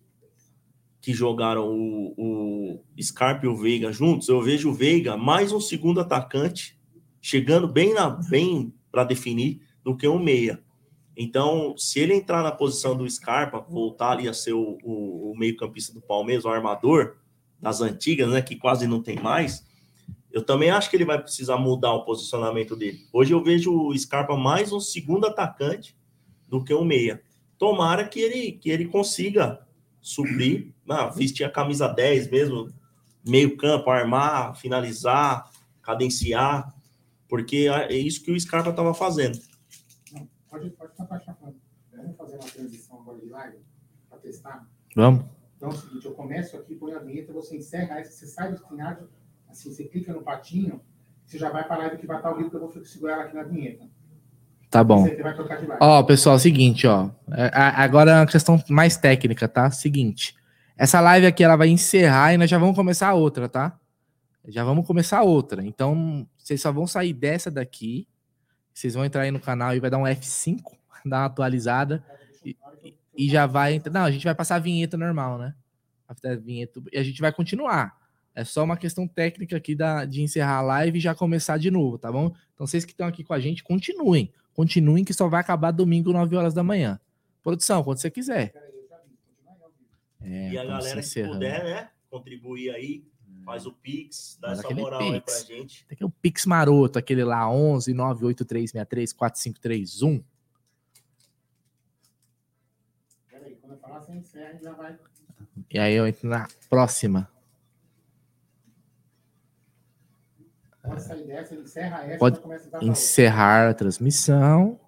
que 1.00 1.12
jogaram 1.12 1.68
o, 1.68 2.80
o 2.96 3.02
Scarpa 3.02 3.46
e 3.46 3.48
o 3.48 3.56
Veiga 3.56 3.92
juntos, 3.92 4.28
eu 4.28 4.42
vejo 4.42 4.70
o 4.70 4.74
Veiga 4.74 5.16
mais 5.16 5.52
um 5.52 5.60
segundo 5.60 6.00
atacante, 6.00 6.78
chegando 7.20 7.68
bem, 7.68 7.94
na, 7.94 8.08
bem 8.10 8.74
para 8.90 9.04
definir, 9.04 9.60
do 9.84 9.96
que 9.96 10.08
um 10.08 10.18
meia. 10.18 10.62
Então, 11.16 11.76
se 11.76 12.00
ele 12.00 12.14
entrar 12.14 12.42
na 12.42 12.52
posição 12.52 12.96
do 12.96 13.08
Scarpa, 13.08 13.60
voltar 13.60 14.12
ali 14.12 14.28
a 14.28 14.32
ser 14.32 14.52
o, 14.52 14.78
o, 14.82 15.32
o 15.32 15.38
meio-campista 15.38 15.92
do 15.92 16.00
Palmeiras, 16.00 16.44
o 16.44 16.48
armador, 16.48 17.16
das 17.60 17.80
antigas, 17.80 18.28
né, 18.30 18.40
que 18.40 18.56
quase 18.56 18.86
não 18.86 19.02
tem 19.02 19.16
mais, 19.16 19.66
eu 20.30 20.44
também 20.44 20.70
acho 20.70 20.90
que 20.90 20.96
ele 20.96 21.04
vai 21.04 21.20
precisar 21.20 21.56
mudar 21.56 21.92
o 21.92 22.04
posicionamento 22.04 22.76
dele. 22.76 23.06
Hoje 23.12 23.32
eu 23.32 23.42
vejo 23.42 23.72
o 23.72 23.98
Scarpa 23.98 24.36
mais 24.36 24.72
um 24.72 24.80
segundo 24.80 25.26
atacante 25.26 25.96
do 26.46 26.62
que 26.62 26.72
um 26.74 26.84
meia. 26.84 27.22
Tomara 27.56 28.06
que 28.06 28.20
ele, 28.20 28.52
que 28.52 28.70
ele 28.70 28.86
consiga 28.86 29.66
suprir, 30.00 30.72
ah, 30.88 31.06
vestir 31.08 31.44
a 31.44 31.50
camisa 31.50 31.88
10 31.88 32.30
mesmo, 32.30 32.72
meio 33.26 33.56
campo, 33.56 33.90
armar, 33.90 34.54
finalizar, 34.56 35.50
cadenciar, 35.82 36.72
porque 37.28 37.68
é 37.68 37.96
isso 37.96 38.22
que 38.22 38.30
o 38.30 38.38
Scarpa 38.38 38.70
estava 38.70 38.94
fazendo. 38.94 39.38
pode, 40.48 40.70
pode 40.70 40.92
Vamos 41.92 42.16
fazer 42.16 42.36
uma 42.36 42.48
transição 42.48 43.00
agora 43.00 43.18
de 43.18 43.26
live 43.26 43.58
para 44.08 44.18
testar? 44.18 44.68
Vamos. 44.94 45.37
Então 45.58 45.70
é 45.70 45.72
o 45.72 45.76
seguinte, 45.76 46.06
eu 46.06 46.12
começo 46.12 46.56
aqui, 46.56 46.76
põe 46.76 46.94
a 46.94 47.00
vinheta, 47.00 47.32
você 47.32 47.56
encerra, 47.56 47.96
aí 47.96 48.04
você 48.04 48.26
sai 48.26 48.52
do 48.52 48.58
finado, 48.68 49.10
assim, 49.50 49.74
você 49.74 49.84
clica 49.84 50.12
no 50.12 50.22
patinho, 50.22 50.80
você 51.26 51.36
já 51.36 51.50
vai 51.50 51.66
para 51.66 51.74
a 51.74 51.78
live 51.80 51.98
que 51.98 52.06
vai 52.06 52.18
estar 52.18 52.30
o 52.30 52.36
vídeo 52.36 52.48
que 52.48 52.56
eu 52.56 52.60
vou 52.60 52.84
segurar 52.84 53.14
ela 53.14 53.24
aqui 53.24 53.34
na 53.34 53.42
vinheta. 53.42 53.84
Tá 54.70 54.84
bom. 54.84 55.04
Ó, 55.80 56.02
pessoal, 56.04 56.36
é 56.36 56.38
seguinte, 56.38 56.86
ó. 56.86 57.10
É, 57.32 57.50
agora 57.54 58.10
é 58.12 58.14
uma 58.20 58.26
questão 58.26 58.62
mais 58.68 58.96
técnica, 58.96 59.48
tá? 59.48 59.68
Seguinte. 59.70 60.36
Essa 60.76 61.00
live 61.00 61.26
aqui 61.26 61.42
ela 61.42 61.56
vai 61.56 61.68
encerrar 61.68 62.34
e 62.34 62.38
nós 62.38 62.48
já 62.48 62.56
vamos 62.56 62.76
começar 62.76 63.12
outra, 63.14 63.48
tá? 63.48 63.76
Já 64.46 64.62
vamos 64.62 64.86
começar 64.86 65.22
outra. 65.22 65.64
Então, 65.64 66.26
vocês 66.36 66.60
só 66.60 66.70
vão 66.70 66.86
sair 66.86 67.12
dessa 67.12 67.50
daqui. 67.50 68.06
Vocês 68.72 68.94
vão 68.94 69.04
entrar 69.04 69.22
aí 69.22 69.32
no 69.32 69.40
canal 69.40 69.74
e 69.74 69.80
vai 69.80 69.90
dar 69.90 69.98
um 69.98 70.04
F5, 70.04 70.60
dar 71.04 71.18
uma 71.18 71.24
atualizada. 71.24 72.04
E, 73.18 73.28
já 73.28 73.46
vai. 73.46 73.82
Não, 73.92 74.02
a 74.02 74.10
gente 74.10 74.24
vai 74.24 74.34
passar 74.34 74.56
a 74.56 74.60
vinheta 74.60 74.96
normal, 74.96 75.38
né? 75.38 75.54
A 76.06 76.34
vinheta, 76.36 76.80
e 76.92 76.98
a 76.98 77.02
gente 77.02 77.20
vai 77.20 77.32
continuar. 77.32 77.98
É 78.34 78.44
só 78.44 78.62
uma 78.62 78.76
questão 78.76 79.08
técnica 79.08 79.56
aqui 79.56 79.74
da, 79.74 80.04
de 80.04 80.22
encerrar 80.22 80.58
a 80.58 80.62
live 80.62 80.98
e 80.98 81.00
já 81.00 81.14
começar 81.14 81.58
de 81.58 81.70
novo, 81.70 81.98
tá 81.98 82.12
bom? 82.12 82.32
Então, 82.54 82.66
vocês 82.66 82.84
que 82.84 82.92
estão 82.92 83.08
aqui 83.08 83.24
com 83.24 83.34
a 83.34 83.40
gente, 83.40 83.64
continuem. 83.64 84.32
Continuem, 84.54 85.04
que 85.04 85.12
só 85.12 85.28
vai 85.28 85.40
acabar 85.40 85.72
domingo, 85.72 86.12
9 86.12 86.36
horas 86.36 86.54
da 86.54 86.62
manhã. 86.62 87.00
Produção, 87.42 87.82
quando 87.82 87.98
você 87.98 88.10
quiser. 88.10 88.52
É, 90.20 90.52
e 90.52 90.58
a 90.58 90.64
galera 90.64 91.02
que 91.02 91.24
puder, 91.24 91.64
né, 91.64 91.90
contribuir 92.10 92.70
aí, 92.70 93.04
faz 93.44 93.66
o 93.66 93.72
Pix, 93.72 94.38
dá 94.40 94.52
essa 94.52 94.70
moral 94.70 95.00
Pix. 95.00 95.12
aí 95.12 95.20
pra 95.20 95.56
gente. 95.56 95.86
Tem 95.86 95.98
que 95.98 96.04
o 96.04 96.10
Pix 96.10 96.46
maroto, 96.46 96.98
aquele 96.98 97.24
lá, 97.24 97.50
11 97.50 97.92
98363 97.94 99.12
4531. 99.12 100.22
Peraí, 103.30 103.56
quando 103.56 103.72
eu 103.72 103.78
falar, 103.78 103.97
você 103.97 103.97
encerra, 103.97 103.97
já 103.97 103.97
vai. 103.97 103.97
E 105.70 105.78
aí 105.78 105.94
eu 105.94 106.06
entro 106.06 106.28
na 106.28 106.46
próxima. 106.68 107.28
Pode 110.82 111.02
sair 111.02 111.26
dessa, 111.26 111.54
encerra 111.54 112.04
essa, 112.04 112.18
Pode 112.18 112.40
encerrar 112.80 113.70
a 113.70 113.74
transmissão. 113.74 114.80